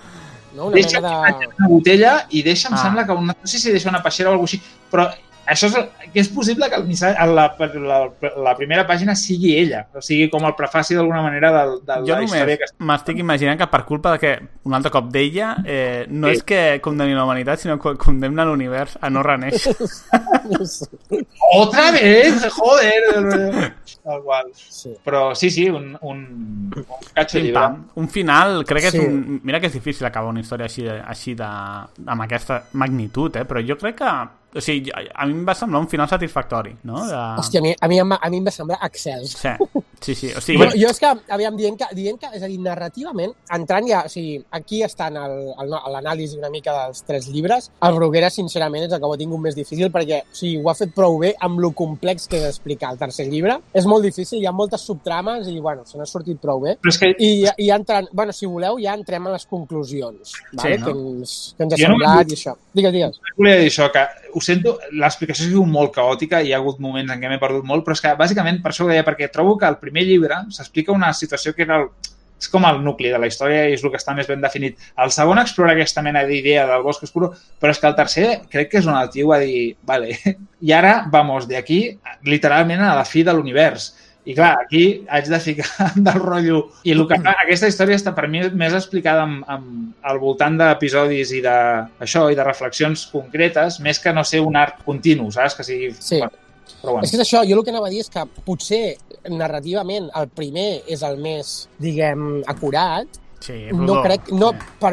No? 0.54 0.66
Una 0.66 0.74
deixa 0.76 1.00
mena 1.00 1.18
una, 1.18 1.38
de... 1.40 1.46
una 1.58 1.68
botella 1.68 2.14
i 2.30 2.42
deixa, 2.44 2.68
em 2.68 2.74
Ah. 2.76 2.82
sembla 2.82 3.06
que 3.08 3.12
una, 3.16 3.32
no 3.40 3.48
sé 3.48 3.58
si 3.58 3.70
deixa 3.72 3.88
una 3.88 4.02
peixera 4.04 4.28
o 4.28 4.32
alguna 4.34 4.50
així, 4.50 4.60
però 4.92 5.06
això 5.46 5.66
és, 5.66 5.74
que 6.12 6.20
és 6.20 6.28
possible 6.28 6.68
que 6.70 6.76
el 6.78 6.84
missatge, 6.86 7.26
la, 7.34 7.46
la, 7.58 7.98
la 8.44 8.54
primera 8.56 8.86
pàgina 8.86 9.14
sigui 9.18 9.56
ella, 9.58 9.86
o 9.94 10.00
sigui, 10.04 10.28
com 10.30 10.44
el 10.46 10.54
prefaci 10.58 10.94
d'alguna 10.94 11.22
manera 11.22 11.50
de, 11.52 11.62
de 11.86 11.96
Jo 12.06 12.16
la 12.18 12.22
història 12.26 12.56
que 12.60 12.68
només 12.70 12.88
m'estic 12.92 13.18
imaginant 13.24 13.58
que 13.58 13.66
per 13.72 13.82
culpa 13.88 14.12
de 14.14 14.18
que, 14.22 14.32
un 14.64 14.74
altre 14.78 14.90
cop 14.94 15.10
d'ella, 15.12 15.56
eh, 15.64 16.06
no 16.08 16.28
Sí. 16.28 16.34
és 16.38 16.42
que 16.46 16.60
condemni 16.80 17.14
la 17.14 17.24
humanitat, 17.24 17.58
sinó 17.58 17.78
que 17.80 17.96
condemna 17.98 18.44
l'univers 18.44 18.96
a 19.00 19.10
no 19.10 19.22
reneixer. 19.22 19.74
Otra 21.54 21.90
vez, 21.92 22.46
joder! 22.52 23.74
Tal 24.02 24.22
qual. 24.22 24.46
Sí. 24.54 24.94
Però 25.04 25.34
sí, 25.34 25.50
sí, 25.50 25.68
un, 25.68 25.96
un, 26.00 26.18
un 26.74 26.86
catxo 27.14 27.38
llibre. 27.38 27.68
Un 27.94 28.08
final, 28.08 28.64
crec 28.66 28.82
que 28.82 28.88
és 28.88 28.92
Sí. 28.94 28.98
un... 29.06 29.40
Mira 29.44 29.60
que 29.60 29.66
és 29.70 29.72
difícil 29.76 30.06
acabar 30.06 30.30
una 30.32 30.40
història 30.42 30.66
així, 30.66 30.86
així 30.88 31.34
de, 31.38 31.46
amb 32.06 32.22
aquesta 32.24 32.64
magnitud, 32.72 33.36
eh? 33.36 33.44
però 33.48 33.62
jo 33.66 33.76
crec 33.80 33.98
que... 34.02 34.12
O 34.54 34.60
sigui, 34.60 34.90
a 34.92 35.24
mi 35.26 35.32
em 35.32 35.46
va 35.48 35.54
semblar 35.56 35.80
un 35.80 35.88
final 35.88 36.08
satisfactori, 36.10 36.74
no? 36.84 37.00
De... 37.08 37.16
Hòstia, 37.40 37.60
a 37.60 37.64
mi, 37.64 37.74
a 37.80 37.88
mi, 37.88 37.98
em 38.02 38.10
va- 38.12 38.18
a 38.20 38.28
mi 38.30 38.36
em 38.42 38.44
va 38.46 38.52
semblar 38.52 38.78
excels. 38.84 39.32
Sí. 39.40 39.48
Sí, 40.02 40.14
sí, 40.18 40.32
o 40.34 40.40
sigui... 40.42 40.58
Bueno, 40.58 40.72
jo 40.74 40.88
és 40.90 40.98
que, 40.98 41.06
aviam, 41.30 41.54
dient 41.56 41.76
que, 41.78 41.86
dient 41.94 42.18
que, 42.18 42.26
és 42.34 42.42
a 42.42 42.48
dir, 42.50 42.58
narrativament, 42.60 43.30
entrant 43.54 43.86
ja, 43.86 44.00
o 44.04 44.10
sigui, 44.10 44.40
aquí 44.50 44.80
el- 44.82 44.90
l'anàlisi 45.92 46.38
una 46.38 46.50
mica 46.50 46.72
dels 46.74 47.04
tres 47.06 47.28
llibres, 47.30 47.70
el 47.86 47.94
Bruguera, 47.94 48.28
sincerament, 48.30 48.84
és 48.88 48.92
el 48.92 48.98
que 49.00 49.06
ho 49.06 49.12
ha 49.14 49.18
tingut 49.20 49.40
més 49.44 49.54
difícil 49.54 49.92
perquè, 49.94 50.18
o 50.26 50.34
sigui, 50.36 50.58
ho 50.62 50.68
ha 50.70 50.74
fet 50.74 50.92
prou 50.94 51.18
bé 51.22 51.32
amb 51.40 51.60
lo 51.62 51.70
complex 51.78 52.26
que 52.28 52.40
és 52.40 52.48
explicar 52.50 52.90
el 52.92 52.98
tercer 52.98 53.28
llibre. 53.30 53.60
És 53.72 53.86
molt 53.86 54.02
difícil, 54.04 54.40
hi 54.42 54.46
ha 54.50 54.52
moltes 54.52 54.82
subtrames 54.88 55.46
i, 55.48 55.58
bueno, 55.60 55.86
se 55.86 55.96
n'ha 55.98 56.06
sortit 56.10 56.40
prou 56.42 56.60
bé. 56.66 56.76
Però 56.82 56.92
és 56.92 56.98
que 56.98 57.12
I, 57.18 57.30
i 57.62 57.70
entrant, 57.70 58.08
bueno, 58.12 58.34
si 58.34 58.46
voleu, 58.50 58.76
ja 58.82 58.96
entrem 58.98 59.26
a 59.30 59.36
les 59.36 59.46
conclusions, 59.46 60.34
vale? 60.52 60.78
no? 60.78 60.86
que, 60.86 60.92
ens, 60.98 61.54
que 61.56 61.62
ens 61.68 61.74
ha 61.74 61.80
Jo 61.84 61.88
no- 61.92 61.98
semblat 62.02 62.32
i 62.34 62.36
això. 62.40 62.56
Digues, 62.74 62.92
digues. 62.92 63.20
volia 63.38 63.58
dir 63.62 63.70
això, 63.70 63.86
que 63.94 64.02
ho 64.32 64.40
sento, 64.44 64.78
l'explicació 64.92 65.46
ha 65.46 65.50
sigut 65.50 65.68
molt 65.70 65.92
caòtica, 65.94 66.40
hi 66.42 66.52
ha 66.52 66.60
hagut 66.60 66.80
moments 66.80 67.12
en 67.12 67.20
què 67.20 67.30
m'he 67.30 67.40
perdut 67.42 67.66
molt, 67.68 67.84
però 67.86 67.96
és 67.96 68.02
que 68.04 68.14
bàsicament 68.18 68.62
per 68.62 68.72
això 68.72 68.86
ho 68.86 68.90
deia, 68.90 69.04
perquè 69.06 69.30
trobo 69.32 69.58
que 69.60 69.68
al 69.68 69.78
primer 69.82 70.06
llibre 70.08 70.42
s'explica 70.50 70.94
una 70.94 71.12
situació 71.16 71.54
que 71.56 71.66
era 71.66 71.82
el, 71.82 71.90
és 72.42 72.50
com 72.50 72.64
el 72.66 72.80
nucli 72.82 73.12
de 73.12 73.20
la 73.22 73.28
història 73.30 73.68
i 73.68 73.76
és 73.76 73.84
el 73.84 73.92
que 73.92 74.00
està 74.00 74.14
més 74.16 74.28
ben 74.30 74.42
definit. 74.42 74.78
El 74.98 75.12
segon 75.14 75.38
explora 75.42 75.76
aquesta 75.76 76.02
mena 76.02 76.24
d'idea 76.26 76.66
del 76.70 76.82
bosc 76.82 77.04
oscuro, 77.06 77.30
però 77.60 77.74
és 77.74 77.80
que 77.80 77.88
el 77.90 77.98
tercer 77.98 78.28
crec 78.50 78.72
que 78.72 78.80
és 78.82 78.88
on 78.90 78.98
el 78.98 79.10
tio 79.14 79.30
va 79.30 79.38
dir, 79.42 79.76
vale, 79.86 80.16
i 80.66 80.74
ara 80.74 80.94
vamos 81.12 81.46
de 81.48 81.58
aquí 81.60 81.82
literalment 82.26 82.82
a 82.82 82.96
la 82.98 83.06
fi 83.06 83.22
de 83.22 83.34
l'univers. 83.36 83.92
I 84.24 84.36
clar, 84.36 84.52
aquí 84.62 85.02
haig 85.10 85.26
de 85.26 85.40
ficar 85.42 85.88
del 85.96 86.20
rotllo. 86.22 86.60
I 86.86 86.94
el 86.94 87.02
que, 87.10 87.18
aquesta 87.32 87.70
història 87.70 87.98
està 87.98 88.12
per 88.14 88.28
mi 88.30 88.44
més 88.58 88.76
explicada 88.78 89.24
amb, 89.26 89.42
amb, 89.50 89.96
al 90.06 90.20
voltant 90.22 90.60
d'episodis 90.60 91.32
i 91.34 91.40
de, 91.42 91.56
això 92.06 92.28
i 92.30 92.38
de 92.38 92.46
reflexions 92.46 93.08
concretes, 93.10 93.80
més 93.82 93.98
que 93.98 94.14
no 94.14 94.22
ser 94.22 94.44
un 94.46 94.58
art 94.60 94.84
continu, 94.86 95.30
saps? 95.34 95.58
Que 95.58 95.66
sigui... 95.66 95.90
Sí. 95.98 96.20
Bueno, 96.20 96.38
però 96.82 96.94
bueno. 96.94 97.06
És 97.06 97.10
que 97.10 97.18
és 97.18 97.24
això, 97.26 97.42
jo 97.48 97.58
el 97.58 97.64
que 97.66 97.74
anava 97.74 97.90
a 97.90 97.94
dir 97.94 98.04
és 98.04 98.12
que 98.12 98.22
potser 98.46 98.84
narrativament 99.30 100.08
el 100.18 100.30
primer 100.34 100.82
és 100.90 101.02
el 101.06 101.18
més, 101.22 101.56
diguem, 101.82 102.42
acurat, 102.50 103.20
Sí, 103.42 103.56
no 103.74 104.02
crec, 104.04 104.30
no, 104.30 104.52
Sí. 104.52 104.66
per, 104.78 104.92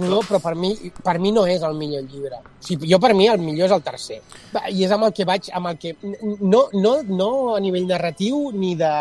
no, 0.00 0.20
però 0.26 0.40
per 0.42 0.54
mi, 0.54 0.74
per 1.02 1.18
mi 1.18 1.32
no 1.32 1.46
és 1.48 1.62
el 1.66 1.76
millor 1.78 2.04
llibre. 2.04 2.40
O 2.42 2.64
sigui, 2.64 2.90
jo 2.90 2.98
per 3.00 3.12
mi 3.16 3.28
el 3.32 3.40
millor 3.40 3.70
és 3.70 3.74
el 3.76 3.84
tercer. 3.84 4.20
I 4.68 4.84
és 4.84 4.92
amb 4.92 5.08
el 5.08 5.14
que 5.16 5.26
vaig, 5.28 5.48
amb 5.56 5.70
el 5.72 5.78
que, 5.80 5.94
no, 6.40 6.66
no, 6.74 6.94
no 7.08 7.30
a 7.54 7.60
nivell 7.64 7.88
narratiu 7.88 8.50
ni 8.52 8.74
de, 8.78 8.92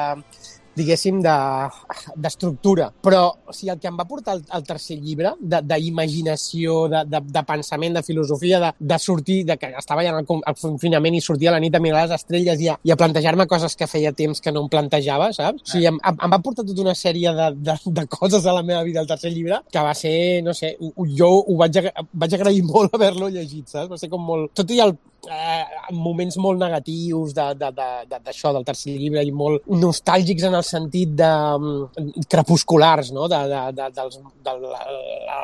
diguéssim, 0.80 1.20
de- 1.22 2.08
d'estructura. 2.16 2.90
Però 3.04 3.22
o 3.46 3.54
sigui, 3.54 3.72
el 3.74 3.80
que 3.80 3.88
em 3.92 3.98
va 4.00 4.06
portar 4.10 4.38
el, 4.38 4.44
el 4.56 4.64
tercer 4.68 4.98
llibre, 5.00 5.34
de- 5.40 5.62
d'imaginació, 5.68 6.88
de, 6.92 7.04
de, 7.10 7.22
de 7.36 7.44
pensament, 7.48 7.96
de 7.98 8.04
filosofia, 8.04 8.60
de, 8.64 8.72
de 8.80 9.00
sortir, 9.00 9.44
de 9.46 9.58
que 9.58 9.72
estava 9.78 10.04
ja 10.06 10.14
en 10.14 10.22
el, 10.24 10.26
el 10.48 10.58
confinament 10.62 11.16
i 11.18 11.22
sortia 11.22 11.52
a 11.52 11.56
la 11.58 11.62
nit 11.64 11.76
a 11.76 11.82
mirar 11.84 12.06
les 12.08 12.16
estrelles 12.20 12.62
i 12.62 12.70
a, 12.72 12.78
i 12.84 12.92
a 12.94 12.98
plantejar-me 13.00 13.48
coses 13.52 13.76
que 13.76 13.88
feia 13.88 14.12
temps 14.14 14.42
que 14.42 14.52
no 14.56 14.64
em 14.66 14.70
plantejava, 14.72 15.32
saps? 15.36 15.64
O 15.66 15.72
sigui, 15.74 15.88
em, 15.92 16.00
em, 16.00 16.32
va 16.34 16.42
portar 16.44 16.66
tota 16.68 16.82
una 16.86 16.96
sèrie 16.98 17.34
de, 17.36 17.50
de, 17.70 17.78
de 18.00 18.08
coses 18.12 18.46
a 18.46 18.54
la 18.56 18.64
meva 18.64 18.84
vida, 18.88 19.02
el 19.04 19.08
tercer 19.10 19.32
llibre, 19.34 19.62
que 19.72 19.80
va 19.86 19.94
ser, 19.98 20.16
no 20.46 20.54
sé, 20.54 20.76
jo 21.18 21.30
ho 21.44 21.58
vaig, 21.60 21.80
vaig 22.14 22.38
agrair 22.40 22.64
molt 22.74 22.96
haver-lo 22.96 23.30
llegit, 23.34 23.68
saps? 23.68 23.90
Va 23.92 23.98
ser 24.02 24.10
com 24.12 24.24
molt... 24.26 24.54
Tot 24.58 24.72
i 24.76 24.80
el, 24.84 24.96
eh, 25.28 25.66
moments 25.92 26.38
molt 26.38 26.60
negatius 26.62 27.34
de- 27.34 27.54
de- 27.60 27.72
de- 27.76 28.06
de- 28.10 28.20
d'això, 28.26 28.54
del 28.54 28.64
tercer 28.66 28.96
llibre, 28.98 29.24
i 29.26 29.32
molt 29.32 29.66
nostàlgics 29.68 30.44
en 30.48 30.56
el 30.56 30.64
sentit 30.64 31.10
de 31.20 31.30
mm, 31.60 32.24
crepusculars, 32.30 33.12
no? 33.12 33.28
De, 33.28 33.40
de, 33.52 33.62
de, 33.76 33.90
dels, 33.96 34.20
del, 34.46 34.64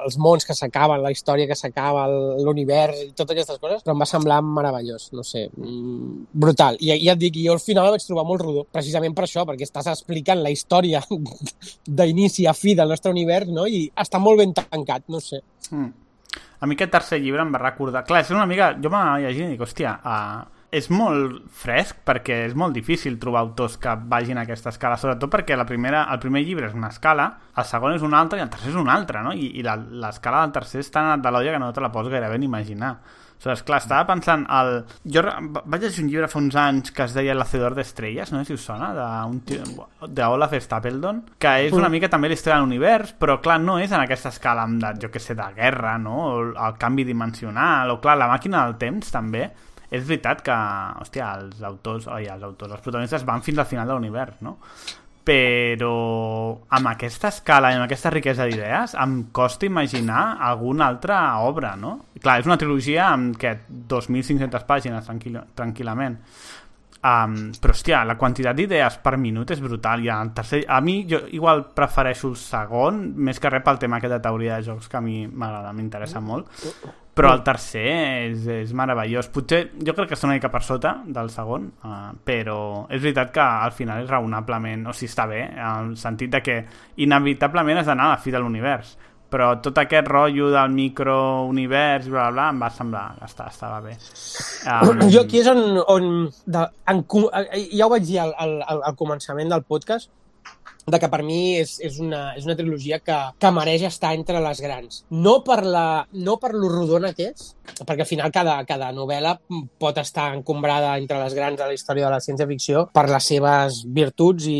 els 0.06 0.18
mons 0.18 0.46
que 0.46 0.56
s'acaben, 0.56 1.02
la 1.04 1.12
història 1.12 1.48
que 1.48 1.56
s'acaba, 1.60 2.08
l'univers 2.40 3.02
i 3.04 3.12
totes 3.12 3.36
aquestes 3.36 3.60
coses, 3.60 3.84
però 3.84 3.94
em 3.96 4.00
va 4.06 4.06
semblar 4.10 4.42
meravellós, 4.46 5.10
no 5.14 5.24
sé, 5.24 5.50
mm, 5.58 6.28
brutal. 6.34 6.78
I 6.80 6.96
ja 7.06 7.14
et 7.14 7.20
dic, 7.20 7.36
jo 7.44 7.54
al 7.54 7.60
final 7.60 7.92
vaig 7.92 8.06
trobar 8.06 8.26
molt 8.26 8.42
rodó, 8.42 8.66
precisament 8.72 9.14
per 9.16 9.26
això, 9.26 9.46
perquè 9.46 9.68
estàs 9.68 9.88
explicant 9.92 10.42
la 10.42 10.52
història 10.54 11.04
d'inici 11.88 12.46
a 12.48 12.54
fi 12.54 12.76
del 12.76 12.90
nostre 12.90 13.12
univers, 13.12 13.48
no? 13.50 13.66
I 13.68 13.90
està 13.96 14.20
molt 14.22 14.40
ben 14.42 14.54
tancat, 14.54 15.04
no 15.10 15.20
sé. 15.20 15.42
Mm. 15.72 15.92
A 16.66 16.68
mi 16.68 16.74
aquest 16.80 16.92
tercer 16.98 17.22
llibre 17.22 17.44
em 17.46 17.52
va 17.54 17.62
recordar... 17.62 18.02
Clar, 18.10 18.24
és 18.26 18.32
una 18.34 18.48
mica... 18.50 18.72
Jo 18.82 18.90
m'anava 18.90 19.20
llegint 19.22 19.52
i 19.52 19.54
dic, 19.54 19.62
hòstia, 19.62 19.92
uh, 20.02 20.64
és 20.76 20.88
molt 20.92 21.44
fresc 21.62 22.00
perquè 22.04 22.40
és 22.48 22.56
molt 22.58 22.74
difícil 22.76 23.20
trobar 23.22 23.44
autors 23.46 23.78
que 23.80 23.94
vagin 24.12 24.40
a 24.42 24.48
aquesta 24.48 24.74
escala, 24.74 24.98
sobretot 25.00 25.30
perquè 25.32 25.56
la 25.56 25.68
primera, 25.70 26.02
el 26.12 26.20
primer 26.24 26.42
llibre 26.44 26.66
és 26.68 26.74
una 26.76 26.90
escala, 26.92 27.28
el 27.56 27.68
segon 27.70 27.94
és 27.96 28.04
una 28.04 28.18
altra 28.20 28.42
i 28.42 28.44
el 28.44 28.50
tercer 28.52 28.74
és 28.74 28.80
una 28.82 28.96
altra, 28.98 29.22
no? 29.24 29.32
I, 29.38 29.52
i 29.62 29.64
la- 29.64 29.78
l'escala 29.78 30.42
del 30.42 30.56
tercer 30.58 30.82
és 30.82 30.90
tan 30.92 31.22
de 31.22 31.32
l'olla 31.32 31.54
que 31.54 31.62
no 31.62 31.70
te 31.72 31.86
la 31.86 31.92
pots 31.94 32.10
gairebé 32.12 32.42
ni 32.42 32.50
imaginar. 32.50 32.96
Aleshores, 33.36 33.62
clar, 33.68 33.78
estava 33.84 34.06
pensant... 34.10 34.46
El... 34.50 34.72
Jo 35.12 35.22
vaig 35.22 35.84
llegir 35.84 36.02
un 36.06 36.10
llibre 36.10 36.28
fa 36.32 36.40
uns 36.40 36.56
anys 36.58 36.90
que 36.96 37.04
es 37.06 37.14
deia 37.14 37.36
El 37.36 37.42
hacedor 37.44 37.76
d'estrelles, 37.78 38.32
no 38.34 38.40
sé 38.42 38.48
si 38.48 38.56
us 38.58 38.64
sona, 38.66 38.88
d'un 38.96 39.40
tio- 39.46 39.86
d'Olaf 40.08 40.56
Stapledon, 40.66 41.20
que 41.38 41.52
és 41.68 41.76
una 41.78 41.90
mica 41.94 42.10
també 42.10 42.32
la 42.32 42.38
història 42.40 42.58
de 42.58 42.66
l'univers, 42.66 43.14
però 43.20 43.38
clar, 43.44 43.60
no 43.62 43.78
és 43.84 43.92
en 43.94 44.02
aquesta 44.02 44.32
escala 44.34 44.64
amb 44.66 44.82
de, 44.82 44.94
jo 45.04 45.12
que 45.14 45.22
sé, 45.22 45.36
de 45.38 45.46
guerra, 45.60 45.98
no? 46.02 46.16
O 46.32 46.42
el 46.56 46.78
canvi 46.82 47.06
dimensional, 47.06 47.92
o 47.94 48.00
clar, 48.02 48.18
la 48.18 48.32
màquina 48.32 48.66
del 48.66 48.80
temps 48.82 49.12
també. 49.14 49.46
És 49.96 50.02
veritat 50.08 50.42
que, 50.44 50.56
hòstia, 51.04 51.28
els 51.38 51.62
autors, 51.64 52.08
oi, 52.12 52.26
els 52.26 52.44
autors, 52.44 52.72
els 52.74 52.82
protagonistes 52.82 53.24
van 53.28 53.44
fins 53.46 53.60
al 53.62 53.68
final 53.70 53.88
de 53.88 53.94
l'univers, 53.94 54.42
no? 54.42 54.58
Però 55.26 55.94
amb 56.78 56.92
aquesta 56.92 57.32
escala 57.34 57.72
i 57.74 57.80
amb 57.80 57.88
aquesta 57.88 58.12
riquesa 58.14 58.46
d'idees 58.46 58.94
em 59.02 59.16
costa 59.34 59.66
imaginar 59.66 60.38
alguna 60.46 60.86
altra 60.92 61.22
obra, 61.42 61.74
no? 61.76 61.96
Clar, 62.22 62.40
és 62.42 62.50
una 62.50 62.60
trilogia 62.62 63.10
amb 63.10 63.40
que 63.42 63.56
2.500 63.90 64.68
pàgines 64.70 65.10
tranquil 65.10 65.42
tranquil·lament. 65.58 66.20
Um, 67.06 67.52
però, 67.62 67.74
hòstia, 67.76 68.00
la 68.08 68.16
quantitat 68.18 68.58
d'idees 68.58 68.98
per 69.04 69.14
minut 69.22 69.52
és 69.54 69.62
brutal. 69.62 70.02
I 70.02 70.10
el 70.10 70.32
tercer, 70.38 70.64
a 70.66 70.80
mi, 70.82 71.04
jo 71.10 71.20
igual 71.38 71.68
prefereixo 71.78 72.32
el 72.32 72.38
segon, 72.42 73.02
més 73.28 73.42
que 73.42 73.52
res 73.54 73.66
pel 73.66 73.82
tema 73.82 74.00
aquest 74.00 74.16
de 74.16 74.22
teoria 74.24 74.58
de 74.58 74.70
jocs, 74.72 74.90
que 74.90 74.98
a 74.98 75.04
mi 75.06 75.26
m'agrada, 75.28 75.74
m'interessa 75.78 76.22
molt. 76.22 76.50
Però 77.16 77.30
el 77.32 77.44
tercer 77.48 77.86
és, 78.28 78.46
és 78.52 78.74
meravellós. 78.76 79.30
Potser, 79.32 79.62
jo 79.88 79.94
crec 79.96 80.10
que 80.12 80.18
està 80.18 80.28
una 80.28 80.36
mica 80.36 80.50
per 80.52 80.60
sota 80.68 80.98
del 81.08 81.30
segon, 81.32 81.70
uh, 81.88 82.10
però 82.28 82.58
és 82.90 83.00
veritat 83.02 83.32
que 83.32 83.40
al 83.40 83.72
final 83.72 84.04
és 84.04 84.10
raonablement, 84.12 84.84
o 84.92 84.94
sigui, 84.94 85.08
està 85.14 85.24
bé, 85.32 85.42
en 85.56 85.92
el 85.92 85.98
sentit 85.98 86.34
de 86.36 86.42
que 86.44 86.58
inevitablement 87.08 87.80
has 87.80 87.88
d'anar 87.88 88.10
a 88.10 88.16
la 88.18 88.22
fi 88.24 88.36
de 88.36 88.40
l'univers 88.44 88.98
però 89.36 89.48
tot 89.60 89.76
aquest 89.82 90.08
rotllo 90.08 90.46
del 90.54 90.70
microunivers, 90.72 92.06
bla, 92.08 92.30
bla, 92.30 92.32
bla, 92.32 92.50
em 92.54 92.60
va 92.62 92.70
semblar 92.72 93.06
que 93.18 93.26
està, 93.26 93.48
estava 93.50 93.80
bé. 93.84 93.96
Um, 94.70 95.02
Jo 95.14 95.24
aquí 95.26 95.42
és 95.42 95.48
on... 95.52 95.64
on 95.92 96.06
de, 96.46 96.62
en, 96.94 97.02
co- 97.10 97.32
eh, 97.34 97.66
ja 97.76 97.88
ho 97.88 97.92
vaig 97.92 98.06
dir 98.08 98.20
al, 98.22 98.32
al 98.38 98.62
al 98.86 98.96
començament 98.96 99.52
del 99.52 99.66
podcast, 99.68 100.12
de 100.86 101.00
que 101.02 101.10
per 101.10 101.22
mi 101.26 101.58
és, 101.58 101.76
és, 101.84 101.98
una, 102.02 102.36
és 102.38 102.46
una 102.46 102.56
trilogia 102.58 103.00
que, 103.02 103.18
que 103.42 103.52
mereix 103.54 103.86
estar 103.88 104.14
entre 104.14 104.42
les 104.44 104.62
grans. 104.62 105.02
No 105.10 105.40
per, 105.46 105.64
la, 105.66 106.06
no 106.14 106.38
per 106.42 106.52
lo 106.54 106.70
rodona 106.70 107.14
que 107.18 107.32
és, 107.32 107.48
perquè 107.82 108.06
al 108.06 108.10
final 108.10 108.34
cada, 108.34 108.60
cada 108.70 108.92
novel·la 108.94 109.34
pot 109.82 109.98
estar 110.02 110.30
encombrada 110.38 110.94
entre 111.02 111.18
les 111.24 111.34
grans 111.38 111.58
de 111.58 111.70
la 111.70 111.78
història 111.78 112.06
de 112.06 112.14
la 112.14 112.22
ciència-ficció 112.22 112.86
per 112.94 113.08
les 113.10 113.32
seves 113.34 113.82
virtuts 113.96 114.46
i 114.52 114.60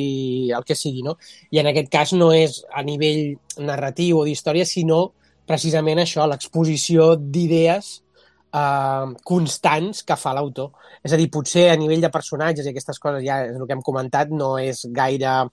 el 0.56 0.66
que 0.66 0.78
sigui, 0.78 1.06
no? 1.06 1.18
I 1.54 1.62
en 1.62 1.70
aquest 1.70 1.92
cas 1.94 2.16
no 2.18 2.32
és 2.34 2.64
a 2.74 2.82
nivell 2.86 3.36
narratiu 3.62 4.24
o 4.24 4.26
d'història, 4.26 4.66
sinó 4.66 5.12
precisament 5.46 6.02
això, 6.02 6.26
l'exposició 6.26 7.14
d'idees 7.22 7.92
eh, 8.50 9.14
constants 9.30 10.02
que 10.02 10.18
fa 10.18 10.34
l'autor. 10.34 10.74
És 11.06 11.14
a 11.14 11.22
dir, 11.22 11.30
potser 11.30 11.68
a 11.70 11.78
nivell 11.78 12.02
de 12.02 12.10
personatges 12.10 12.66
i 12.66 12.74
aquestes 12.74 12.98
coses, 12.98 13.22
ja 13.28 13.44
és 13.46 13.54
el 13.60 13.70
que 13.70 13.78
hem 13.78 13.86
comentat, 13.86 14.34
no 14.34 14.56
és 14.58 14.88
gaire 14.90 15.44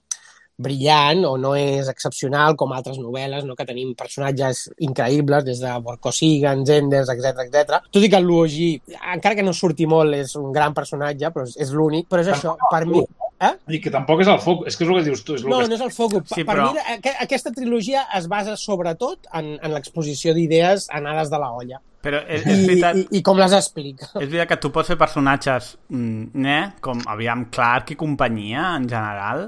brillant 0.63 1.25
o 1.29 1.35
no 1.41 1.55
és 1.59 1.89
excepcional 1.91 2.57
com 2.57 2.73
altres 2.73 2.99
novel·les, 3.03 3.45
no? 3.49 3.57
que 3.59 3.67
tenim 3.69 3.95
personatges 3.99 4.69
increïbles, 4.87 5.45
des 5.47 5.61
de 5.63 5.73
Borcosigan, 5.85 6.65
Zenders, 6.69 7.11
etc 7.13 7.45
etc. 7.47 7.81
Tot 7.91 8.03
i 8.07 8.11
que 8.13 8.21
el 8.21 8.25
Luogi, 8.29 8.71
encara 9.15 9.35
que 9.39 9.45
no 9.47 9.53
surti 9.57 9.87
molt, 9.91 10.15
és 10.19 10.37
un 10.41 10.53
gran 10.55 10.75
personatge, 10.75 11.31
però 11.35 11.45
és, 11.49 11.57
és 11.61 11.73
l'únic, 11.77 12.09
però 12.11 12.23
és 12.25 12.33
això, 12.37 12.57
per 12.71 12.85
mi... 12.87 13.03
Eh? 13.43 13.57
I 13.75 13.79
que 13.83 13.91
tampoc 13.91 14.21
és 14.23 14.29
el 14.31 14.37
foc, 14.39 14.61
és 14.71 14.77
que 14.79 14.85
és 14.87 14.91
el 14.93 15.01
que 15.01 15.07
dius 15.09 15.25
tu. 15.27 15.35
És 15.35 15.43
el 15.43 15.51
No, 15.51 15.57
que... 15.65 15.71
no 15.73 15.75
és 15.75 15.81
el 15.83 15.91
focus. 15.91 16.29
Sí, 16.31 16.45
per 16.47 16.55
però- 16.55 16.69
mi, 16.71 16.79
aqu- 16.95 17.15
aquesta 17.25 17.51
trilogia 17.51 18.05
es 18.15 18.29
basa 18.31 18.55
sobretot 18.57 19.27
en, 19.35 19.57
en 19.59 19.73
l'exposició 19.75 20.31
d'idees 20.37 20.85
anades 20.95 21.33
de 21.33 21.41
la 21.43 21.49
olla. 21.51 21.81
però 22.03 22.19
és, 22.27 22.45
I, 22.47 22.51
és 22.55 22.63
veritat... 22.67 22.97
i, 23.01 23.03
I 23.19 23.23
com 23.27 23.39
les 23.39 23.53
explica. 23.55 24.09
És 24.19 24.27
veritat 24.31 24.49
que 24.53 24.61
tu 24.63 24.71
pots 24.75 24.89
fer 24.91 24.97
personatges, 24.99 25.73
mm, 25.91 26.31
ne, 26.43 26.57
com 26.83 27.03
aviam 27.11 27.45
Clark 27.55 27.91
i 27.95 27.99
companyia, 27.99 28.73
en 28.79 28.89
general, 28.91 29.45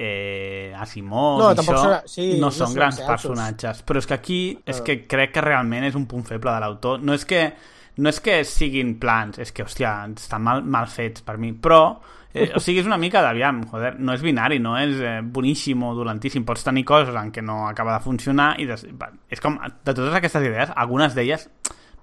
eh, 0.00 0.72
Asimov 0.78 1.38
No, 1.40 1.50
i 1.50 1.54
això, 1.56 1.74
serà- 1.82 2.02
sí, 2.06 2.28
no 2.38 2.46
no 2.46 2.50
són 2.54 2.74
grans 2.74 2.98
excelsos. 2.98 3.30
personatges. 3.32 3.82
Però 3.84 3.98
és 3.98 4.06
que 4.06 4.14
aquí 4.14 4.58
és 4.64 4.80
Ah. 4.80 4.84
que 4.84 5.06
crec 5.06 5.32
que 5.34 5.40
realment 5.42 5.84
és 5.84 5.94
un 5.98 6.06
punt 6.06 6.24
feble 6.24 6.52
de 6.54 6.60
l'autor. 6.60 7.02
No 7.02 7.12
és 7.14 7.24
que 7.26 7.52
no 7.98 8.08
és 8.08 8.20
que 8.20 8.44
siguin 8.44 8.98
plans, 9.00 9.40
és 9.42 9.50
que, 9.50 9.64
hòstia, 9.64 10.06
estan 10.14 10.40
mal, 10.42 10.62
mal 10.62 10.86
fets 10.86 11.20
per 11.26 11.36
mi, 11.36 11.50
però 11.52 11.98
eh, 12.32 12.52
o 12.54 12.60
sigui, 12.60 12.78
és 12.78 12.86
una 12.86 12.96
mica 12.96 13.20
d'aviam, 13.24 13.64
joder, 13.66 13.96
no 13.98 14.12
és 14.14 14.22
binari, 14.22 14.60
no 14.60 14.76
és 14.78 15.00
eh, 15.00 15.20
boníssim 15.24 15.82
o 15.82 15.94
dolentíssim, 15.96 16.44
pots 16.44 16.62
tenir 16.62 16.84
coses 16.84 17.12
en 17.16 17.32
què 17.32 17.42
no 17.42 17.66
acaba 17.66 17.96
de 17.96 18.04
funcionar 18.04 18.52
i 18.60 18.66
des... 18.66 18.86
és 19.28 19.40
com, 19.40 19.58
de 19.58 19.94
totes 19.94 20.14
aquestes 20.14 20.44
idees, 20.46 20.70
algunes 20.76 21.14
d'elles 21.16 21.48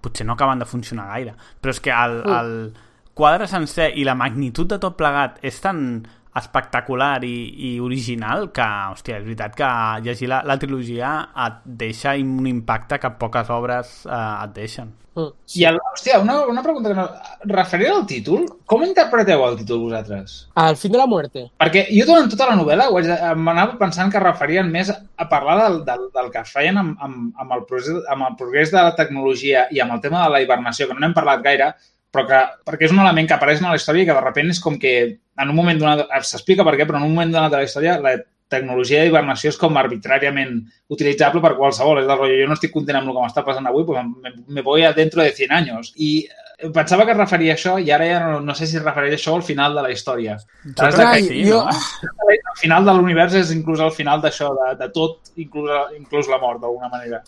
potser 0.02 0.26
no 0.28 0.34
acaben 0.34 0.60
de 0.60 0.66
funcionar 0.66 1.08
gaire, 1.14 1.34
però 1.62 1.70
és 1.72 1.80
que 1.80 1.92
el, 1.92 2.20
el 2.28 2.74
quadre 3.14 3.48
sencer 3.48 3.94
i 3.96 4.04
la 4.04 4.16
magnitud 4.16 4.68
de 4.68 4.78
tot 4.78 4.98
plegat 4.98 5.40
és 5.42 5.62
tan 5.62 6.06
espectacular 6.36 7.24
i, 7.24 7.36
i 7.70 7.72
original 7.80 8.50
que, 8.56 8.66
hòstia, 8.92 9.22
és 9.22 9.26
veritat 9.28 9.56
que 9.56 9.72
llegir 10.06 10.30
la, 10.32 10.42
la 10.48 10.60
trilogia 10.60 11.16
et 11.48 11.64
deixa 11.86 12.18
un 12.20 12.46
impacte 12.50 13.00
que 13.00 13.16
poques 13.22 13.50
obres 13.56 13.98
eh, 14.06 14.22
et 14.44 14.56
deixen. 14.56 14.94
Mm. 15.16 15.32
I, 15.56 15.64
el, 15.70 15.78
hòstia, 15.94 16.18
una, 16.20 16.42
una 16.52 16.62
pregunta 16.64 16.92
que 16.92 16.96
no... 16.98 17.06
Referent 17.48 17.94
al 17.94 18.04
títol, 18.10 18.42
com 18.68 18.84
interpreteu 18.84 19.46
el 19.48 19.56
títol 19.62 19.86
vosaltres? 19.86 20.34
Al 20.60 20.76
fin 20.76 20.92
de 20.92 21.00
la 21.00 21.08
muerte. 21.08 21.46
Perquè 21.62 21.86
jo 21.88 22.04
durant 22.10 22.28
tota 22.34 22.50
la 22.50 22.58
novel·la 22.60 22.90
ho 22.92 23.00
haig 23.00 23.08
de- 23.08 23.32
m'anava 23.40 23.78
pensant 23.80 24.12
que 24.12 24.20
referien 24.20 24.68
més 24.74 24.92
a 24.92 25.30
parlar 25.32 25.56
del, 25.62 25.78
del, 25.88 26.08
del 26.18 26.32
que 26.34 26.44
feien 26.52 26.82
amb, 26.82 27.00
amb, 27.00 27.32
amb, 27.40 27.56
el 27.56 27.64
progrés, 27.70 28.04
amb 28.12 28.28
el 28.28 28.36
progrés 28.42 28.76
de 28.76 28.82
la 28.82 28.96
tecnologia 29.00 29.70
i 29.72 29.80
amb 29.80 29.96
el 29.96 30.04
tema 30.04 30.26
de 30.26 30.36
la 30.36 30.44
hibernació, 30.44 30.90
que 30.90 30.98
no 30.98 31.06
n'hem 31.06 31.16
parlat 31.16 31.48
gaire, 31.48 31.72
però 32.16 32.24
que, 32.30 32.40
perquè 32.66 32.88
és 32.88 32.94
un 32.96 33.02
element 33.04 33.28
que 33.28 33.36
apareix 33.36 33.60
en 33.62 33.68
la 33.70 33.76
història 33.76 34.06
i 34.06 34.08
que 34.08 34.16
de 34.16 34.24
repent 34.24 34.54
és 34.54 34.62
com 34.64 34.80
que 34.80 34.96
en 35.36 35.52
un 35.52 35.56
moment 35.58 35.82
donat, 35.82 36.08
s'explica 36.24 36.64
per 36.64 36.78
què, 36.80 36.88
però 36.88 37.02
en 37.02 37.10
un 37.10 37.14
moment 37.14 37.34
donat 37.36 37.52
de 37.52 37.60
la 37.60 37.68
història 37.68 38.00
la 38.00 38.16
tecnologia 38.48 39.02
de 39.02 39.10
hibernació 39.10 39.50
és 39.52 39.58
com 39.58 39.76
arbitràriament 39.82 40.60
utilitzable 40.94 41.42
per 41.42 41.56
qualsevol. 41.58 42.00
És 42.00 42.08
del 42.08 42.18
rotllo, 42.20 42.38
jo 42.44 42.48
no 42.48 42.56
estic 42.56 42.72
content 42.72 43.00
amb 43.00 43.10
el 43.10 43.16
que 43.18 43.24
m'està 43.26 43.44
passant 43.44 43.68
avui, 43.68 43.84
pues 43.88 44.04
me, 44.06 44.32
me 44.48 44.62
voy 44.66 44.86
a 44.86 44.94
dentro 44.94 45.24
de 45.24 45.32
100 45.34 45.56
anys. 45.58 45.90
I 45.98 46.12
eh, 46.30 46.70
pensava 46.76 47.08
que 47.08 47.16
es 47.16 47.18
referia 47.18 47.56
a 47.56 47.58
això 47.58 47.74
i 47.82 47.90
ara 47.92 48.06
ja 48.08 48.20
no, 48.22 48.40
no 48.46 48.56
sé 48.56 48.68
si 48.70 48.78
es 48.78 48.86
referia 48.86 49.18
a 49.18 49.20
això 49.20 49.34
al 49.36 49.44
final 49.44 49.76
de 49.76 49.82
la 49.88 49.92
història. 49.92 50.38
Jo 50.38 50.76
que 51.18 51.24
sí, 51.26 51.42
jo- 51.50 51.64
no? 51.66 52.14
El 52.30 52.62
final 52.62 52.86
de 52.86 52.94
l'univers 52.96 53.34
és 53.42 53.52
inclús 53.52 53.82
el 53.84 53.92
final 53.92 54.22
d'això, 54.24 54.54
de, 54.62 54.70
de 54.80 54.92
tot, 54.94 55.34
inclús, 55.42 55.74
inclús 55.98 56.30
la 56.32 56.38
mort, 56.40 56.62
d'alguna 56.62 56.88
manera. 56.94 57.24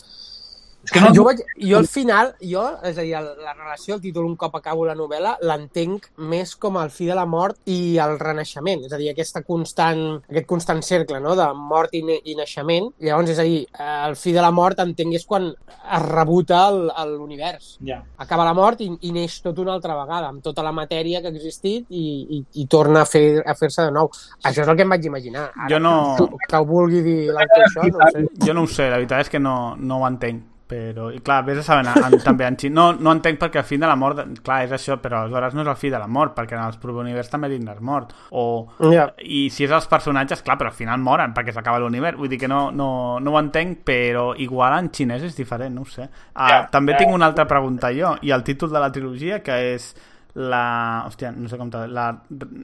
És 0.88 0.92
que 0.96 1.02
no... 1.04 1.10
Jo, 1.12 1.26
vaig, 1.28 1.42
jo 1.60 1.78
al 1.82 1.88
final, 1.92 2.30
jo, 2.40 2.62
és 2.88 2.96
a 2.96 3.04
dir, 3.04 3.12
la 3.44 3.52
relació, 3.58 3.98
el 3.98 4.02
títol, 4.02 4.24
un 4.30 4.38
cop 4.40 4.54
acabo 4.56 4.86
la 4.88 4.96
novel·la, 4.96 5.34
l'entenc 5.44 6.06
més 6.32 6.54
com 6.56 6.78
el 6.80 6.90
fi 6.96 7.10
de 7.10 7.16
la 7.18 7.26
mort 7.28 7.58
i 7.68 7.98
el 8.00 8.16
renaixement, 8.22 8.86
és 8.88 8.94
a 8.96 9.00
dir, 9.02 9.10
aquesta 9.12 9.42
constant, 9.44 10.00
aquest 10.32 10.48
constant 10.48 10.80
cercle 10.88 11.20
no? 11.20 11.36
de 11.36 11.48
mort 11.60 11.92
i, 12.00 12.02
i 12.32 12.38
naixement. 12.40 12.88
Llavors, 13.04 13.34
és 13.36 13.42
a 13.44 13.46
dir, 13.50 13.60
el 14.08 14.16
fi 14.16 14.32
de 14.38 14.42
la 14.46 14.54
mort 14.56 14.80
entenc 14.80 15.18
és 15.20 15.28
quan 15.28 15.50
es 15.52 16.08
rebuta 16.08 16.64
l'univers. 16.72 17.76
Ja. 17.84 18.00
Acaba 18.24 18.48
la 18.48 18.56
mort 18.56 18.80
i, 18.86 18.90
i 19.10 19.12
neix 19.16 19.42
tot 19.44 19.60
una 19.60 19.76
altra 19.76 19.96
vegada, 20.00 20.32
amb 20.32 20.42
tota 20.46 20.64
la 20.64 20.72
matèria 20.72 21.20
que 21.22 21.28
ha 21.32 21.36
existit 21.36 21.86
i, 21.92 22.06
i, 22.40 22.44
i 22.64 22.68
torna 22.72 23.04
a 23.04 23.10
fer 23.12 23.42
a 23.44 23.56
fer-se 23.60 23.90
de 23.90 23.92
nou. 23.96 24.08
Això 24.44 24.64
és 24.64 24.68
el 24.72 24.76
que 24.80 24.88
em 24.88 24.96
vaig 24.96 25.06
imaginar. 25.12 25.50
Ara, 25.54 25.70
Jo 25.76 25.84
no- 25.84 25.96
Que, 26.18 26.46
que 26.48 26.58
ho 26.64 26.66
vulgui 26.66 27.02
dir 27.04 27.18
l'autor 27.36 27.66
això, 27.68 27.84
no 27.92 28.00
ho 28.06 28.12
sé. 28.14 28.24
Jo 28.48 28.54
no 28.56 28.64
ho 28.64 28.72
sé, 28.72 28.88
la 28.88 29.02
veritat 29.02 29.28
és 29.28 29.30
que 29.36 29.40
no, 29.44 29.58
no 29.76 30.00
ho 30.02 30.08
entenc 30.08 30.46
però, 30.68 31.10
i 31.14 31.20
clar, 31.24 31.44
vés 31.48 31.62
a 31.62 31.64
saber 31.64 31.86
en, 31.88 32.04
en, 32.14 32.20
també 32.24 32.46
en 32.48 32.58
xin. 32.60 32.74
No, 32.76 32.92
no 32.94 33.14
entenc 33.16 33.40
perquè 33.40 33.62
el 33.62 33.68
fin 33.68 33.80
de 33.84 33.88
la 33.90 33.96
mort, 33.96 34.20
clar, 34.44 34.62
és 34.66 34.74
això, 34.76 34.98
però 35.02 35.22
aleshores 35.24 35.56
no 35.56 35.64
és 35.64 35.72
el 35.72 35.80
fi 35.80 35.92
de 35.94 36.00
la 36.02 36.08
mort, 36.08 36.36
perquè 36.38 36.58
en 36.58 36.66
els 36.66 36.78
univers 36.84 37.30
també 37.30 37.48
és 37.54 37.80
mort. 37.82 38.14
O, 38.32 38.68
Ja. 38.92 39.08
I 39.20 39.50
si 39.50 39.64
és 39.66 39.72
els 39.72 39.88
personatges, 39.88 40.42
clar, 40.42 40.58
però 40.58 40.70
al 40.70 40.76
final 40.76 41.00
moren 41.00 41.34
perquè 41.34 41.54
s'acaba 41.54 41.80
l'univers. 41.80 42.18
Vull 42.18 42.30
dir 42.30 42.40
que 42.40 42.48
no, 42.48 42.72
no, 42.72 43.20
no 43.20 43.32
ho 43.32 43.40
entenc, 43.40 43.80
però 43.86 44.34
igual 44.38 44.78
en 44.80 44.92
xinès 44.92 45.24
és 45.24 45.36
diferent, 45.36 45.74
no 45.76 45.82
ho 45.82 45.86
sé. 45.86 46.04
Uh, 46.36 46.48
Ja. 46.48 46.68
també 46.72 46.96
tinc 46.98 47.14
una 47.14 47.26
altra 47.28 47.46
pregunta 47.48 47.92
jo, 47.94 48.16
i 48.22 48.32
el 48.32 48.44
títol 48.44 48.72
de 48.72 48.80
la 48.80 48.92
trilogia, 48.92 49.42
que 49.44 49.74
és 49.74 49.96
la... 50.38 51.04
Hòstia, 51.08 51.32
no 51.34 51.50
sé 51.50 51.58
com 51.58 51.70
te... 51.74 51.84
La 51.90 52.08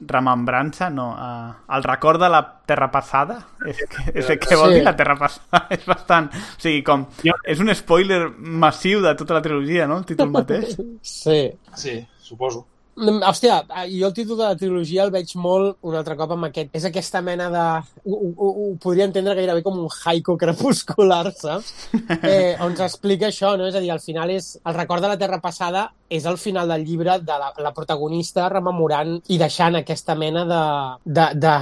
remembrança, 0.06 0.90
no. 0.94 1.08
Uh, 1.18 1.54
el 1.76 1.82
record 1.86 2.22
de 2.22 2.28
la 2.30 2.42
Terra 2.66 2.90
passada? 2.94 3.40
És 3.66 3.80
que, 3.90 4.04
és 4.14 4.30
que 4.40 4.56
vol 4.60 4.70
Sí. 4.72 4.78
dir 4.78 4.84
la 4.86 4.94
Terra 4.96 5.16
passada? 5.18 5.64
és 5.74 5.86
bastant... 5.88 6.30
O 6.34 6.60
sigui, 6.62 6.84
com... 6.86 7.06
És 7.44 7.60
un 7.64 7.72
spoiler 7.74 8.28
massiu 8.38 9.02
de 9.04 9.14
tota 9.18 9.34
la 9.40 9.42
trilogia, 9.44 9.88
no? 9.90 9.98
El 10.02 10.06
títol 10.08 10.30
mateix. 10.34 10.76
Sí. 11.02 11.40
Sí, 11.74 11.98
suposo. 12.22 12.66
Mm, 12.94 13.24
Hòstia, 13.26 13.56
jo 13.90 14.06
el 14.06 14.12
títol 14.14 14.38
de 14.38 14.44
la 14.46 14.54
trilogia 14.54 15.02
el 15.02 15.10
veig 15.10 15.32
molt 15.42 15.80
un 15.82 15.96
altre 15.98 16.14
cop 16.14 16.30
amb 16.36 16.46
aquest... 16.46 16.70
És 16.78 16.84
aquesta 16.86 17.18
mena 17.26 17.48
de... 17.50 17.64
Ho, 18.06 18.18
ho, 18.30 18.50
ho 18.54 18.66
podria 18.78 19.08
entendre 19.08 19.34
gairebé 19.34 19.64
com 19.66 19.80
un 19.82 19.88
haiku 19.90 20.36
crepuscular, 20.38 21.24
saps? 21.34 21.72
Eh, 22.22 22.54
on 22.62 22.76
s'explica 22.78 23.32
això, 23.32 23.56
no? 23.58 23.66
És 23.66 23.74
a 23.74 23.82
dir, 23.82 23.90
al 23.90 23.98
final 24.04 24.30
és... 24.30 24.52
El 24.62 24.78
record 24.78 25.02
de 25.02 25.10
la 25.10 25.18
Terra 25.18 25.40
passada 25.42 25.88
és 26.08 26.24
el 26.26 26.36
final 26.38 26.68
del 26.68 26.84
llibre 26.84 27.18
de 27.20 27.36
la, 27.40 27.52
la 27.58 27.72
protagonista 27.74 28.48
rememorant 28.52 29.16
i 29.32 29.38
deixant 29.40 29.74
aquesta 29.78 30.14
mena 30.14 30.44
de, 30.46 30.60
de, 31.04 31.26
de, 31.34 31.54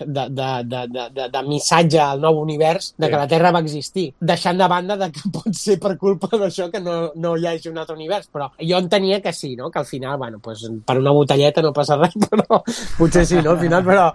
de, 0.00 0.26
de, 0.28 0.48
de, 0.66 0.80
de, 0.96 1.04
de, 1.16 1.28
de 1.32 1.42
missatge 1.46 2.00
al 2.02 2.20
nou 2.20 2.40
univers 2.42 2.92
de 2.98 3.06
que 3.08 3.14
Sí. 3.16 3.20
la 3.20 3.28
Terra 3.28 3.50
va 3.54 3.60
existir. 3.64 4.06
Deixant 4.20 4.58
de 4.58 4.68
banda 4.68 4.96
de 4.96 5.10
que 5.12 5.20
pot 5.32 5.48
ser 5.56 5.78
per 5.80 5.96
culpa 5.98 6.28
d'això 6.36 6.70
que 6.70 6.80
no, 6.80 7.12
no 7.14 7.36
hi 7.36 7.46
hagi 7.46 7.68
un 7.70 7.78
altre 7.78 7.94
univers. 7.96 8.28
Però 8.32 8.50
jo 8.60 8.76
entenia 8.78 9.20
que 9.22 9.32
sí, 9.32 9.54
no? 9.56 9.70
Que 9.70 9.78
al 9.78 9.86
final, 9.86 10.16
bueno, 10.18 10.38
pues, 10.40 10.66
per 10.84 10.98
una 10.98 11.10
botelleta 11.16 11.62
no 11.62 11.72
passa 11.72 11.96
res, 11.96 12.14
però 12.30 12.62
potser 12.98 13.24
sí, 13.26 13.40
no? 13.42 13.52
Al 13.56 13.60
final, 13.62 13.84
però, 13.84 14.10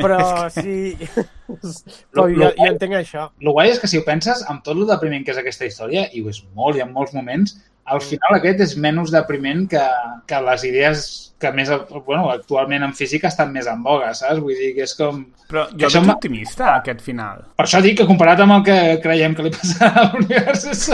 però 0.00 0.48
sí... 0.50 0.96
però 2.10 2.26
Lo- 2.26 2.28
jo, 2.34 2.50
jo 2.56 2.66
entenc 2.72 2.94
això. 3.00 3.28
El 3.40 3.52
guai 3.52 3.70
és 3.72 3.80
que 3.82 3.88
si 3.90 3.98
ho 3.98 4.04
penses, 4.06 4.44
amb 4.48 4.62
tot 4.66 4.76
el 4.78 4.86
depriment 4.88 5.24
que 5.26 5.32
és 5.34 5.40
aquesta 5.40 5.66
història, 5.66 6.06
i 6.14 6.22
ho 6.22 6.30
és 6.30 6.42
molt 6.56 6.78
i 6.78 6.84
en 6.84 6.92
molts 6.94 7.14
moments, 7.16 7.56
al 7.84 8.00
final 8.04 8.36
aquest 8.36 8.60
és 8.66 8.76
menys 8.78 9.10
depriment 9.10 9.64
que, 9.70 9.82
que 10.28 10.40
les 10.46 10.64
idees 10.68 11.02
que 11.40 11.48
més, 11.56 11.70
bueno, 12.04 12.26
actualment 12.30 12.82
en 12.84 12.92
física 12.92 13.30
estan 13.30 13.48
més 13.52 13.66
en 13.66 13.80
boga, 13.82 14.10
saps? 14.14 14.38
Vull 14.44 14.58
dir 14.58 14.74
que 14.76 14.84
és 14.84 14.92
com... 14.98 15.22
Però 15.48 15.64
jo 15.72 15.88
veig 15.88 15.96
m'ha- 16.04 16.14
optimista, 16.18 16.74
aquest 16.76 17.00
final. 17.02 17.46
Per 17.56 17.64
això 17.64 17.80
dic 17.82 17.96
que 18.02 18.06
comparat 18.06 18.42
amb 18.44 18.58
el 18.58 18.64
que 18.66 18.76
creiem 19.02 19.34
que 19.34 19.46
li 19.48 19.52
passarà 19.54 19.88
a 20.02 20.04
l'univers 20.12 20.66
és 20.70 20.84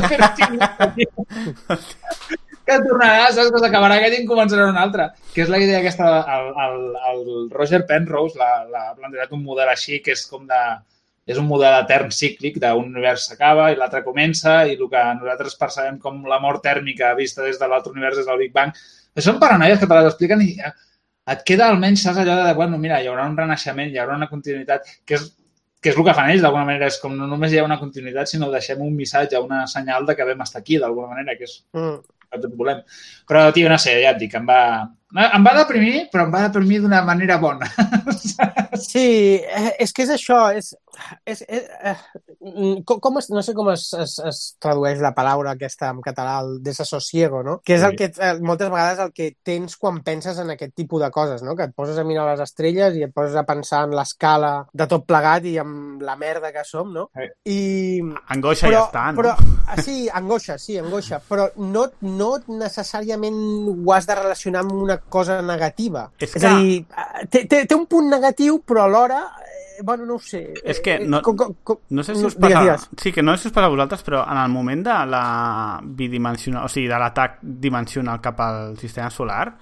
que 2.67 2.77
tornarà, 2.83 3.29
saps? 3.35 3.51
Que 3.55 3.61
s'acabarà 3.63 3.99
aquest 4.01 4.17
i 4.17 4.23
en 4.23 4.29
començarà 4.31 4.67
un 4.71 4.79
altre. 4.81 5.09
Que 5.35 5.45
és 5.45 5.51
la 5.53 5.61
idea 5.63 5.79
aquesta, 5.83 6.09
el, 6.37 6.49
el, 6.65 6.79
el 7.13 7.21
Roger 7.55 7.83
Penrose 7.91 8.39
l'ha 8.41 8.87
plantejat 8.99 9.35
un 9.37 9.45
model 9.47 9.71
així, 9.75 10.01
que 10.03 10.15
és 10.17 10.25
com 10.31 10.47
de... 10.51 10.63
És 11.27 11.39
un 11.43 11.47
model 11.51 11.75
etern 11.81 12.13
cíclic 12.15 12.61
d'un 12.63 12.85
univers 12.93 13.25
s'acaba 13.29 13.71
i 13.73 13.77
l'altre 13.77 14.05
comença 14.07 14.61
i 14.67 14.77
el 14.77 14.85
que 14.91 15.05
nosaltres 15.21 15.57
percebem 15.59 15.99
com 15.99 16.21
la 16.31 16.39
mort 16.39 16.63
tèrmica 16.63 17.15
vista 17.19 17.43
des 17.43 17.59
de 17.59 17.67
l'altre 17.69 17.91
univers 17.93 18.17
des 18.21 18.27
del 18.29 18.39
Big 18.45 18.53
Bang. 18.55 18.71
Això 19.17 19.33
són 19.33 19.41
paranoies 19.43 19.81
que 19.81 19.87
te 19.91 19.95
les 19.99 20.07
expliquen 20.13 20.43
i 20.45 20.53
eh, 20.61 20.71
et 21.35 21.43
queda 21.49 21.67
almenys, 21.73 22.05
saps 22.07 22.21
allò 22.23 22.37
de, 22.45 22.53
bueno, 22.55 22.79
mira, 22.79 23.01
hi 23.03 23.09
haurà 23.11 23.25
un 23.27 23.37
renaixement, 23.37 23.91
hi 23.91 23.99
haurà 23.99 24.15
una 24.15 24.29
continuïtat, 24.31 24.87
que 25.05 25.17
és, 25.19 25.25
que 25.83 25.91
és 25.91 25.97
el 25.99 26.05
que 26.07 26.15
fan 26.15 26.31
ells, 26.31 26.43
d'alguna 26.45 26.65
manera, 26.69 26.87
és 26.87 27.01
com 27.03 27.17
no 27.19 27.27
només 27.27 27.51
hi 27.53 27.59
ha 27.59 27.65
una 27.67 27.81
continuïtat, 27.81 28.31
sinó 28.31 28.47
deixem 28.53 28.81
un 28.87 28.95
missatge, 28.95 29.41
una 29.43 29.65
senyal 29.67 30.07
de 30.07 30.15
que 30.15 30.25
vam 30.29 30.45
estar 30.47 30.61
aquí, 30.63 30.79
d'alguna 30.79 31.11
manera, 31.17 31.35
que 31.37 31.45
és 31.51 31.65
Mm. 31.75 31.99
el 32.37 32.41
que 32.43 32.49
volem. 32.59 32.79
Però, 33.27 33.53
tio, 33.53 33.69
no 33.69 33.79
sé, 33.79 33.97
ja 34.03 34.11
et 34.15 34.19
dic, 34.19 34.35
em 34.39 34.47
va, 34.47 34.61
em 35.25 35.45
va 35.47 35.53
deprimir, 35.59 36.09
però 36.13 36.25
em 36.27 36.33
va 36.35 36.43
deprimir 36.49 36.81
d'una 36.83 37.03
manera 37.03 37.39
bona. 37.39 37.67
Sí, 38.77 39.41
eh, 39.41 39.73
és 39.81 39.93
que 39.93 40.03
és 40.05 40.11
això, 40.13 40.41
és... 40.55 40.75
és, 41.25 41.43
és 41.49 41.65
eh, 41.83 41.95
mm, 42.41 42.83
com, 42.89 43.01
com 43.01 43.19
es, 43.21 43.29
no 43.31 43.43
sé 43.43 43.55
com 43.55 43.69
es, 43.73 43.89
es, 43.95 44.19
es 44.25 44.41
tradueix 44.63 45.01
la 45.03 45.13
paraula 45.17 45.53
aquesta 45.57 45.91
en 45.93 46.01
català, 46.05 46.39
el 46.45 46.63
desassosiego, 46.63 47.43
no? 47.47 47.59
Que 47.65 47.77
és 47.79 47.85
el 47.87 47.97
que, 47.99 48.11
eh, 48.17 48.33
moltes 48.41 48.71
vegades 48.73 49.03
el 49.05 49.13
que 49.17 49.31
tens 49.43 49.77
quan 49.81 50.03
penses 50.07 50.39
en 50.43 50.51
aquest 50.55 50.75
tipus 50.77 51.03
de 51.03 51.11
coses, 51.15 51.43
no? 51.47 51.57
Que 51.57 51.69
et 51.71 51.75
poses 51.77 51.99
a 51.99 52.05
mirar 52.05 52.27
les 52.31 52.43
estrelles 52.47 52.97
i 52.97 53.05
et 53.07 53.15
poses 53.15 53.37
a 53.37 53.45
pensar 53.49 53.85
en 53.89 53.95
l'escala 53.97 54.53
de 54.73 54.87
tot 54.91 55.07
plegat 55.07 55.45
i 55.51 55.57
amb 55.63 56.03
la 56.07 56.17
merda 56.21 56.53
que 56.55 56.65
som, 56.65 56.93
no? 56.95 57.09
Sí. 57.17 57.29
I... 57.57 57.59
Angoixa 58.35 58.69
però, 58.69 58.81
ja 58.81 58.85
està, 58.89 59.05
no? 59.13 59.21
Però, 59.23 59.35
ah, 59.67 59.81
sí, 59.83 59.99
angoixa, 60.13 60.59
sí, 60.63 60.79
angoixa, 60.81 61.21
però 61.29 61.49
no, 61.57 61.87
no 62.03 62.31
necessàriament 62.49 63.37
ho 63.73 63.93
has 63.95 64.07
de 64.09 64.15
relacionar 64.19 64.65
amb 64.65 64.73
una 64.77 64.99
cosa 65.01 65.41
negativa. 65.43 66.11
És 66.19 66.35
és 66.37 66.43
que- 66.43 66.47
a 66.49 66.57
dir, 66.59 66.79
eh, 66.87 67.27
té, 67.31 67.45
té, 67.47 67.65
té 67.67 67.75
un 67.75 67.87
punt 67.87 68.09
negatiu, 68.11 68.61
però 68.67 68.85
alhora, 68.85 69.21
eh, 69.43 69.56
bueno, 69.83 70.07
no 70.07 70.15
ho 70.17 70.19
sé. 70.19 70.55
És 70.65 70.81
que 70.81 70.95
eh, 70.97 71.07
no- 71.07 71.23
com, 71.23 71.37
com, 71.37 71.55
com, 71.63 71.79
No 71.91 72.03
sé 72.03 72.15
si 72.15 72.25
us 72.25 72.37
digues, 72.37 72.53
passa... 72.55 72.61
digues. 72.65 72.89
Sí, 73.03 73.13
que 73.13 73.23
no 73.23 73.37
sé 73.37 73.43
si 73.45 73.49
us 73.49 73.55
passa 73.55 73.67
a 73.67 73.75
vosaltres, 73.75 74.03
però 74.07 74.25
en 74.31 74.39
el 74.39 74.49
moment 74.53 74.85
de 74.87 74.99
la 75.13 75.81
bidimensional, 75.83 76.65
o 76.65 76.69
sigui, 76.69 76.89
de 76.89 76.99
l'atac 76.99 77.39
dimensional 77.43 78.21
cap 78.21 78.41
al 78.41 78.77
sistema 78.79 79.11
solar, 79.11 79.57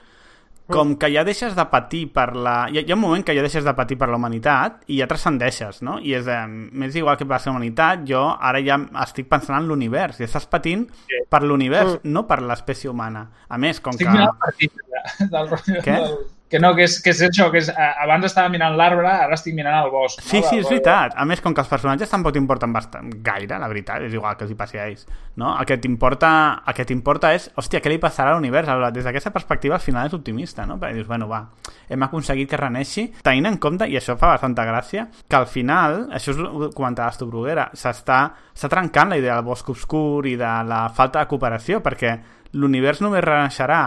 com 0.66 0.94
que 0.96 1.10
ja 1.12 1.20
deixes 1.28 1.52
de 1.52 1.64
patir 1.68 2.06
per 2.14 2.30
la... 2.40 2.54
Hi 2.72 2.78
ha, 2.78 2.82
hi 2.86 2.92
ha 2.92 2.96
un 2.96 3.00
moment 3.02 3.20
que 3.26 3.34
ja 3.36 3.42
deixes 3.44 3.66
de 3.66 3.74
patir 3.76 3.98
per 4.00 4.08
la 4.08 4.16
humanitat 4.16 4.78
i 4.88 4.96
ja 5.02 5.06
transcendeixes, 5.10 5.82
no? 5.84 5.98
I 6.00 6.14
és, 6.16 6.24
eh, 6.32 6.38
m'és 6.48 6.96
igual 6.96 7.18
que 7.20 7.26
passa 7.28 7.50
la 7.50 7.58
humanitat, 7.58 8.06
jo 8.08 8.22
ara 8.40 8.62
ja 8.64 8.78
estic 9.02 9.28
pensant 9.28 9.58
en 9.60 9.68
l'univers, 9.68 10.22
i 10.22 10.24
estàs 10.24 10.46
patint 10.48 10.86
per 11.28 11.42
l'univers, 11.44 11.98
no 12.08 12.24
per 12.26 12.40
l'espècie 12.40 12.88
humana. 12.88 13.26
A 13.48 13.58
més, 13.60 13.82
com 13.84 13.92
Estic 13.92 14.08
que... 14.08 14.16
ja, 14.24 15.28
del, 15.28 15.52
Què? 15.84 15.98
del, 16.00 16.16
que 16.54 16.60
no, 16.60 16.70
que 16.76 16.84
és, 16.86 17.00
que 17.02 17.10
és 17.10 17.20
això, 17.26 17.48
que 17.50 17.58
és, 17.58 17.68
abans 17.74 18.28
estava 18.28 18.46
mirant 18.52 18.76
l'arbre, 18.78 19.08
ara 19.10 19.34
estic 19.34 19.56
mirant 19.56 19.74
el 19.80 19.88
bosc. 19.90 20.20
Sí, 20.22 20.38
no? 20.38 20.46
sí, 20.46 20.60
és 20.62 20.68
veritat. 20.68 21.16
A 21.18 21.24
més, 21.26 21.40
com 21.42 21.50
que 21.50 21.58
els 21.64 21.70
personatges 21.72 22.12
tampoc 22.12 22.36
t'importen 22.36 22.70
bastant 22.70 23.08
gaire, 23.26 23.58
la 23.58 23.66
veritat, 23.72 24.04
és 24.06 24.14
igual 24.14 24.36
que 24.38 24.46
els 24.46 24.52
hi 24.54 24.58
passi 24.60 24.78
a 24.78 24.84
ells. 24.86 25.02
No? 25.42 25.50
El 25.58 25.66
que 25.66 25.80
t'importa 25.82 26.30
el 26.62 26.76
que 26.78 26.86
t'importa 26.86 27.32
és, 27.34 27.48
hòstia, 27.58 27.82
què 27.82 27.90
li 27.90 27.98
passarà 27.98 28.36
a 28.36 28.38
l'univers? 28.38 28.70
Des 28.94 29.02
d'aquesta 29.02 29.34
perspectiva, 29.34 29.80
al 29.80 29.82
final 29.82 30.06
és 30.06 30.14
optimista, 30.14 30.62
no? 30.70 30.78
Perquè 30.78 31.00
dius, 31.00 31.10
bueno, 31.10 31.26
va, 31.26 31.42
hem 31.90 32.06
aconseguit 32.06 32.52
que 32.54 32.62
reneixi, 32.62 33.08
tenint 33.26 33.50
en 33.50 33.58
compte, 33.58 33.90
i 33.90 33.98
això 33.98 34.14
fa 34.20 34.36
bastanta 34.36 34.62
gràcia, 34.70 35.08
que 35.26 35.40
al 35.40 35.50
final, 35.50 36.04
això 36.14 36.38
que 36.38 36.70
comentaves 36.70 37.18
tu, 37.18 37.26
Bruguera, 37.34 37.66
s'està 37.74 38.28
trencant 38.70 39.10
la 39.10 39.18
idea 39.18 39.40
del 39.40 39.50
bosc 39.50 39.74
obscur 39.74 40.22
i 40.30 40.38
de 40.38 40.54
la 40.70 40.84
falta 40.94 41.18
de 41.18 41.34
cooperació, 41.34 41.82
perquè 41.82 42.20
l'univers 42.54 43.02
només 43.02 43.26
renaixerà 43.26 43.80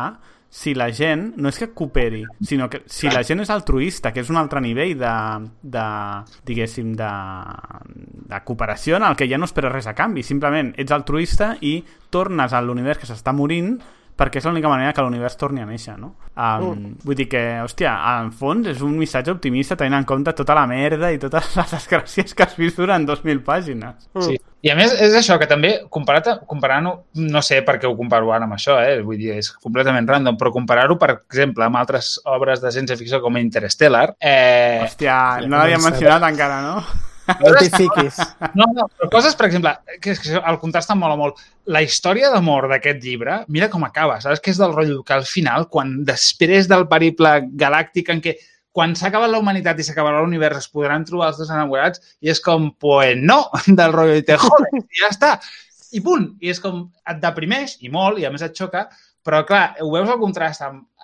si 0.50 0.74
la 0.74 0.88
gent 0.96 1.34
no 1.38 1.52
és 1.52 1.60
que 1.60 1.70
cooperi, 1.76 2.24
sinó 2.42 2.70
que 2.72 2.84
si 2.88 3.12
la 3.12 3.24
gent 3.28 3.44
és 3.44 3.52
altruista, 3.52 4.14
que 4.16 4.24
és 4.24 4.32
un 4.32 4.40
altre 4.40 4.62
nivell 4.64 4.96
de, 5.00 5.14
de 5.62 5.88
diguéssim, 6.48 6.94
de, 6.98 7.12
de 8.32 8.40
cooperació 8.48 8.98
en 8.98 9.08
el 9.10 9.20
que 9.20 9.28
ja 9.30 9.38
no 9.38 9.50
esperes 9.50 9.74
res 9.74 9.92
a 9.92 9.96
canvi, 9.98 10.24
simplement 10.24 10.72
ets 10.80 10.96
altruista 10.96 11.56
i 11.62 11.82
tornes 12.10 12.56
a 12.56 12.64
l'univers 12.64 13.04
que 13.04 13.10
s'està 13.10 13.36
morint 13.36 13.76
perquè 14.18 14.42
és 14.42 14.48
l'única 14.48 14.70
manera 14.72 14.96
que 14.98 15.04
l'univers 15.06 15.38
torni 15.38 15.62
a 15.62 15.68
néixer, 15.70 15.94
no? 16.02 16.16
Um, 16.34 16.72
mm. 16.72 16.94
Vull 17.06 17.18
dir 17.20 17.28
que, 17.30 17.42
hòstia, 17.62 17.94
en 18.18 18.32
fons 18.34 18.66
és 18.72 18.82
un 18.82 18.96
missatge 18.98 19.36
optimista 19.36 19.78
tenint 19.78 20.00
en 20.00 20.08
compte 20.10 20.34
tota 20.34 20.56
la 20.58 20.66
merda 20.70 21.12
i 21.14 21.22
totes 21.22 21.54
les 21.60 21.74
desgràcies 21.76 22.34
que 22.34 22.48
has 22.48 22.58
vist 22.58 22.82
durant 22.82 23.06
2.000 23.06 23.44
pàgines. 23.46 24.10
Sí. 24.26 24.40
I 24.66 24.72
a 24.74 24.76
més 24.78 24.94
és 25.06 25.14
això, 25.14 25.36
que 25.38 25.48
també 25.50 25.74
comparat, 25.94 26.30
comparant-ho, 26.50 26.94
no 27.22 27.42
sé 27.46 27.60
per 27.66 27.76
què 27.78 27.86
ho 27.90 27.94
comparo 27.98 28.32
ara 28.34 28.48
amb 28.48 28.56
això, 28.56 28.80
eh? 28.82 29.04
vull 29.06 29.20
dir, 29.20 29.36
és 29.38 29.52
completament 29.62 30.08
random, 30.10 30.40
però 30.40 30.52
comparar-ho, 30.56 30.98
per 30.98 31.12
exemple, 31.14 31.68
amb 31.68 31.78
altres 31.78 32.16
obres 32.26 32.64
de 32.64 32.72
ciència-ficció 32.74 33.22
com 33.22 33.38
Interstellar... 33.38 34.10
Eh... 34.18 34.82
Hòstia, 34.88 35.20
no 35.46 35.60
l'havíem 35.60 35.86
mencionat 35.86 36.26
encara, 36.32 36.64
no? 36.66 36.82
No 37.28 37.54
t'hi 37.58 37.70
fiquis. 37.74 38.18
No, 38.56 38.66
no, 38.72 38.88
però 38.88 39.10
coses, 39.12 39.36
per 39.38 39.50
exemple, 39.50 39.74
que, 40.00 40.14
és 40.16 40.22
que 40.24 40.40
el 40.40 40.60
contrast 40.62 40.94
em 40.94 41.02
mola 41.02 41.18
molt. 41.20 41.42
La 41.74 41.84
història 41.84 42.32
d'amor 42.32 42.70
d'aquest 42.72 43.02
llibre, 43.04 43.42
mira 43.52 43.68
com 43.70 43.84
acaba, 43.84 44.22
saps? 44.24 44.42
Que 44.44 44.54
és 44.54 44.62
del 44.62 44.74
rotllo 44.76 45.04
que 45.06 45.18
al 45.18 45.28
final, 45.28 45.68
quan 45.72 45.98
després 46.08 46.70
del 46.72 46.88
periple 46.90 47.34
galàctic 47.60 48.14
en 48.14 48.24
què 48.24 48.38
quan 48.78 48.92
s'ha 48.94 49.08
acabat 49.10 49.32
la 49.34 49.40
humanitat 49.42 49.80
i 49.82 49.86
s'acabarà 49.88 50.20
l'univers 50.22 50.60
es 50.60 50.68
podran 50.70 51.06
trobar 51.06 51.32
els 51.32 51.40
dos 51.42 51.50
enamorats 51.50 52.02
i 52.22 52.30
és 52.30 52.42
com, 52.46 52.68
pues 52.78 53.18
no, 53.18 53.40
del 53.80 53.96
rotllo 53.96 54.20
i 54.20 54.26
te 54.28 54.38
jodes, 54.38 54.76
i 54.94 55.02
ja 55.02 55.10
està. 55.10 55.32
I 55.98 56.02
punt. 56.06 56.28
I 56.44 56.52
és 56.54 56.62
com, 56.62 56.84
et 57.10 57.22
deprimeix, 57.24 57.78
i 57.82 57.90
molt, 57.90 58.20
i 58.22 58.28
a 58.28 58.30
més 58.30 58.44
et 58.46 58.54
xoca, 58.54 58.86
però 59.26 59.42
clar, 59.50 59.64
ho 59.82 59.90
veus 59.96 60.12
el 60.14 60.20
contrast 60.22 60.62
amb, 60.68 60.84
amb, 60.84 60.97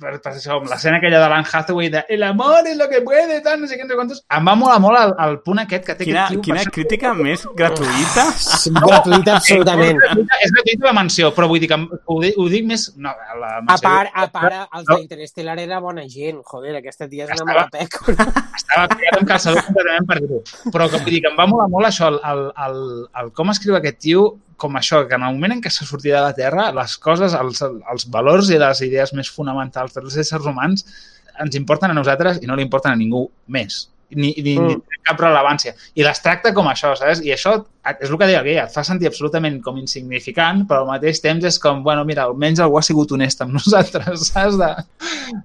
per, 0.00 0.12
per 0.22 0.32
això, 0.32 0.56
amb 0.60 0.68
l'escena 0.70 0.98
aquella 1.00 1.18
de 1.22 1.28
l'Anne 1.32 1.48
Hathaway 1.52 1.88
de 1.92 2.04
el 2.08 2.22
amor 2.22 2.66
es 2.68 2.76
lo 2.76 2.88
que 2.88 3.00
puede, 3.02 3.40
tal, 3.40 3.60
no 3.60 3.66
sé 3.66 3.76
què, 3.78 3.84
no 3.84 3.90
sé 3.90 3.98
quantos. 3.98 4.22
Em 4.36 4.46
va 4.46 4.54
molar 4.58 4.78
molt 4.82 4.98
el, 5.00 5.14
el 5.26 5.38
punt 5.46 5.62
aquest 5.64 5.84
que 5.88 5.94
té 5.98 6.04
Quina, 6.08 6.24
aquest 6.26 6.36
tio. 6.38 6.42
quina 6.48 6.62
per- 6.64 6.72
crítica 6.76 7.14
més 7.18 7.46
gratuïta. 7.58 8.26
Gratuïta 8.86 9.36
absolutament. 9.36 9.98
És 10.00 10.52
gratuïta, 10.54 10.74
és 10.74 10.84
la 10.86 10.94
menció, 10.96 11.32
però 11.36 11.48
vull 11.50 11.60
dir 11.62 11.70
que 11.72 11.78
ho, 11.80 12.18
dic, 12.22 12.38
ho 12.38 12.48
dic 12.52 12.66
més... 12.68 12.86
No, 12.96 13.12
la 13.40 13.54
A 13.56 13.62
menció, 13.66 13.88
part, 13.88 14.12
a 14.14 14.26
part, 14.32 14.60
els 14.78 14.86
d'Interstellar 14.90 15.58
era 15.62 15.80
bona 15.82 16.04
gent. 16.10 16.42
Joder, 16.50 16.76
aquesta 16.80 17.08
tia 17.10 17.26
és 17.28 17.34
una 17.40 17.48
mala 17.52 17.66
pècora. 17.72 18.28
estava 18.60 18.86
criat 18.94 19.18
amb 19.20 19.28
calçador 19.30 19.64
completament 19.66 20.06
per 20.10 20.20
dir-ho. 20.24 20.42
Però 20.70 20.88
que 20.92 21.00
vull 21.02 21.16
dir 21.16 21.22
que 21.24 21.32
em 21.32 21.38
va 21.40 21.48
molar 21.50 21.68
molt 21.72 21.90
això, 21.90 22.10
el, 22.12 22.20
el, 22.32 22.44
el, 22.68 22.78
el 23.24 23.32
com 23.36 23.50
escriu 23.54 23.76
aquest 23.78 23.98
tio, 24.06 24.24
com 24.60 24.74
això, 24.76 25.06
que 25.08 25.16
en 25.16 25.22
el 25.24 25.32
moment 25.38 25.54
en 25.54 25.60
què 25.64 25.70
s'ha 25.72 25.86
sortit 25.88 26.12
de 26.12 26.20
la 26.20 26.34
Terra, 26.36 26.66
les 26.76 26.96
coses, 27.00 27.32
els, 27.32 27.62
els 27.64 28.04
valors 28.12 28.50
i 28.52 28.58
les 28.60 28.82
idees 28.84 29.14
més 29.16 29.30
fonamentals 29.40 29.96
dels 29.96 30.20
éssers 30.24 30.46
humans 30.46 30.86
ens 31.40 31.56
importen 31.56 31.90
a 31.90 31.96
nosaltres 31.96 32.42
i 32.44 32.48
no 32.48 32.56
li 32.56 32.66
importen 32.66 32.92
a 32.92 33.00
ningú 33.00 33.26
més. 33.48 33.86
Ni, 34.12 34.34
ni, 34.36 34.56
mm. 34.58 34.66
ni 34.66 34.74
Mm. 34.76 34.80
té 34.80 35.00
cap 35.10 35.20
rellevància. 35.20 35.74
I 35.94 36.02
les 36.06 36.20
tracta 36.22 36.52
com 36.54 36.66
això, 36.66 36.94
saps? 36.96 37.22
I 37.24 37.32
això 37.34 37.56
és 38.00 38.10
el 38.10 38.18
que 38.18 38.26
deia 38.28 38.40
aquella, 38.42 38.64
et 38.68 38.74
fa 38.74 38.82
sentir 38.84 39.06
absolutament 39.08 39.62
com 39.64 39.78
insignificant, 39.80 40.66
però 40.68 40.82
al 40.82 40.90
mateix 40.90 41.20
temps 41.24 41.44
és 41.48 41.58
com, 41.58 41.82
bueno, 41.82 42.04
mira, 42.04 42.26
almenys 42.28 42.60
algú 42.60 42.76
ha 42.78 42.82
sigut 42.84 43.12
honest 43.16 43.40
amb 43.42 43.54
nosaltres, 43.56 44.26
saps? 44.32 44.58
De... 44.60 44.68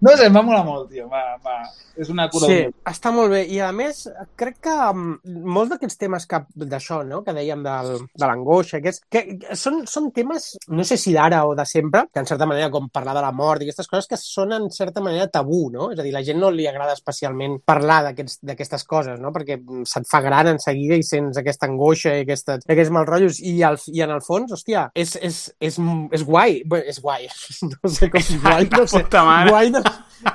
No 0.02 0.16
sé, 0.18 0.28
em 0.28 0.36
va 0.36 0.42
molar 0.44 0.66
molt, 0.68 0.90
tio. 0.92 1.08
Va, 1.12 1.24
va. 1.46 1.62
És 1.96 2.10
una 2.12 2.26
cura 2.28 2.50
Sí, 2.50 2.56
humil. 2.66 2.74
està 2.92 3.12
molt 3.16 3.32
bé. 3.32 3.46
I 3.56 3.62
a 3.64 3.70
més, 3.72 4.02
crec 4.36 4.58
que 4.68 4.74
um, 4.92 5.14
molts 5.56 5.72
d'aquests 5.72 5.96
temes 6.02 6.26
que 6.28 6.42
d'això, 6.60 6.98
no?, 7.08 7.22
que 7.24 7.32
dèiem 7.38 7.62
del, 7.64 7.94
de 8.12 8.26
l'angoixa, 8.28 8.82
que, 8.84 8.92
és, 8.92 9.00
que 9.10 9.22
que 9.40 9.56
són, 9.56 9.86
són 9.88 10.10
temes, 10.12 10.58
no 10.76 10.84
sé 10.84 10.98
si 11.00 11.14
d'ara 11.16 11.46
o 11.48 11.56
de 11.56 11.64
sempre, 11.66 12.04
que 12.12 12.20
en 12.20 12.28
certa 12.28 12.46
manera, 12.46 12.68
com 12.74 12.90
parlar 12.92 13.16
de 13.16 13.24
la 13.24 13.32
mort 13.32 13.62
i 13.64 13.70
aquestes 13.70 13.88
coses, 13.88 14.10
que 14.12 14.20
són 14.20 14.52
en 14.58 14.68
certa 14.76 15.00
manera 15.00 15.30
tabú, 15.32 15.70
no? 15.72 15.88
És 15.96 16.00
a 16.00 16.04
dir, 16.04 16.12
la 16.12 16.24
gent 16.28 16.38
no 16.44 16.52
li 16.52 16.68
agrada 16.68 16.98
especialment 17.00 17.62
parlar 17.64 18.02
d'aquests- 18.10 18.42
d'aquestes 18.56 18.88
coses, 18.90 19.20
no? 19.22 19.30
Perquè 19.36 19.60
mm, 19.60 19.86
se't 19.92 20.08
fa 20.10 20.24
gran 20.26 20.50
en 20.50 20.62
seguida 20.64 20.98
i 20.98 21.06
sents 21.06 21.38
aquesta 21.38 21.70
angoixa 21.70 22.16
i 22.16 22.26
aquesta, 22.26 22.58
aquests 22.66 22.94
mal 22.96 23.06
rotllos. 23.10 23.42
I, 23.44 23.60
al, 23.68 23.78
I 23.92 24.06
en 24.08 24.16
el 24.16 24.24
fons, 24.26 24.56
hòstia, 24.56 24.88
és, 24.96 25.16
és, 25.20 25.42
és, 25.60 25.80
és 26.16 26.26
guai. 26.26 26.62
Bé, 26.66 26.82
és 26.90 27.02
guai. 27.04 27.30
No 27.76 27.90
sé 27.92 28.08
com... 28.10 28.22
Guai, 28.42 28.68
no 28.72 28.86
sé. 28.88 29.02
Guai 29.12 29.72
no, 29.74 29.82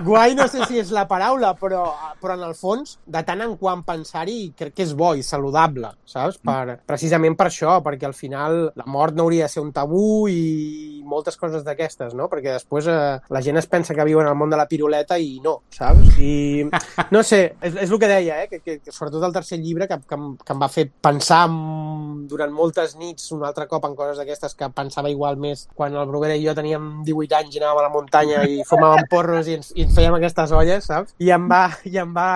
guai 0.05 0.35
no 0.35 0.47
sé 0.49 0.65
si 0.69 0.81
és 0.81 0.91
la 0.95 1.07
paraula, 1.09 1.53
però, 1.59 1.85
però 2.21 2.37
en 2.37 2.45
el 2.47 2.55
fons, 2.59 2.99
de 3.07 3.23
tant 3.27 3.43
en 3.45 3.57
quant 3.61 3.83
pensar-hi, 3.87 4.53
crec 4.57 4.77
que 4.77 4.87
és 4.87 4.95
bo 4.97 5.13
i 5.17 5.25
saludable, 5.27 5.93
saps? 6.09 6.41
Per, 6.45 6.81
precisament 6.89 7.37
per 7.39 7.49
això, 7.49 7.79
perquè 7.85 8.09
al 8.09 8.17
final 8.17 8.61
la 8.77 8.87
mort 8.91 9.17
no 9.17 9.27
hauria 9.27 9.49
de 9.49 9.55
ser 9.55 9.65
un 9.65 9.73
tabú 9.77 10.29
i 10.31 11.01
moltes 11.11 11.37
coses 11.41 11.65
d'aquestes, 11.67 12.15
no? 12.15 12.29
Perquè 12.31 12.55
després 12.55 12.89
eh, 12.91 13.19
la 13.33 13.43
gent 13.45 13.59
es 13.61 13.69
pensa 13.71 13.97
que 13.97 14.07
viu 14.07 14.21
en 14.23 14.31
el 14.31 14.39
món 14.39 14.53
de 14.53 14.61
la 14.61 14.69
piruleta 14.71 15.19
i 15.19 15.39
no, 15.45 15.57
saps? 15.75 16.19
I 16.21 16.69
no 17.15 17.25
sé, 17.27 17.43
és, 17.61 17.81
és 17.87 17.91
el 17.91 18.01
que 18.01 18.11
deia, 18.11 18.43
eh? 18.45 18.49
Que, 18.51 18.61
que, 18.63 18.79
que 18.85 18.95
sobretot 18.95 19.25
el 19.27 19.35
tercer 19.35 19.59
llibre 19.61 19.89
que, 19.91 19.99
que, 20.07 20.21
que 20.45 20.55
em 20.55 20.63
va 20.63 20.71
fer 20.73 20.87
pensar 21.03 21.43
en, 21.49 22.27
durant 22.31 22.53
moltes 22.55 22.97
nits 23.01 23.31
un 23.35 23.45
altre 23.47 23.67
cop 23.71 23.85
en 23.89 23.97
coses 23.99 24.21
d'aquestes 24.21 24.55
que 24.59 24.71
pensava 24.75 25.11
igual 25.11 25.39
més 25.41 25.67
quan 25.75 25.97
el 25.97 26.09
Bruguera 26.11 26.37
i 26.37 26.45
jo 26.47 26.55
teníem 26.57 27.03
18 27.07 27.39
anys 27.41 27.57
i 27.57 27.63
anàvem 27.63 27.83
a 27.83 27.87
la 27.87 27.93
muntanya 27.95 28.45
i 28.47 28.61
fumàvem 28.69 29.09
porros 29.11 29.49
i 29.51 29.59
ens, 29.59 29.70
i 29.77 29.85
ens 29.85 29.95
fèiem 29.97 30.15
aquestes 30.17 30.53
olles, 30.57 30.85
saps? 30.89 31.15
I 31.23 31.31
em 31.35 31.47
va, 31.51 31.63
i 31.85 31.97
em 32.03 32.13
va, 32.17 32.27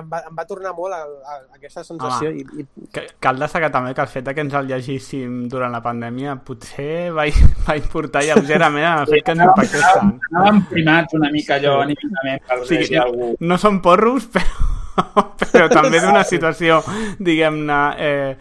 em 0.00 0.08
va, 0.10 0.22
em 0.30 0.36
va 0.38 0.44
tornar 0.48 0.72
molt 0.76 0.94
a, 0.96 1.00
a, 1.04 1.36
a 1.38 1.58
aquesta 1.58 1.84
sensació 1.84 2.30
i, 2.32 2.44
i 2.60 2.66
Que, 2.94 3.06
cal 3.20 3.38
destacar 3.40 3.70
també 3.74 3.92
que 3.94 4.04
el 4.04 4.08
fet 4.12 4.30
que 4.34 4.44
ens 4.44 4.54
el 4.54 4.70
llegíssim 4.70 5.42
durant 5.52 5.72
la 5.74 5.82
pandèmia 5.84 6.36
potser 6.46 7.10
va, 7.16 7.26
va 7.66 7.76
importar 7.80 8.22
lleugerament 8.24 8.86
en 8.86 9.02
el 9.04 9.10
fet 9.12 9.26
que 9.26 9.36
ens 9.36 9.44
impactés 9.48 9.84
tant. 9.88 10.14
Anàvem 10.32 10.62
primats 10.70 11.18
una 11.18 11.30
mica 11.34 11.58
allò 11.58 11.78
anímicament 11.84 12.42
per 12.48 12.60
Sí, 12.68 12.74
llegir 12.80 13.00
algú. 13.02 13.34
no 13.40 13.58
són 13.60 13.82
porros, 13.84 14.28
però, 14.34 15.26
però 15.44 15.68
també 15.70 16.00
d'una 16.02 16.24
situació, 16.26 16.80
diguem-ne, 17.18 17.82
eh, 17.98 18.36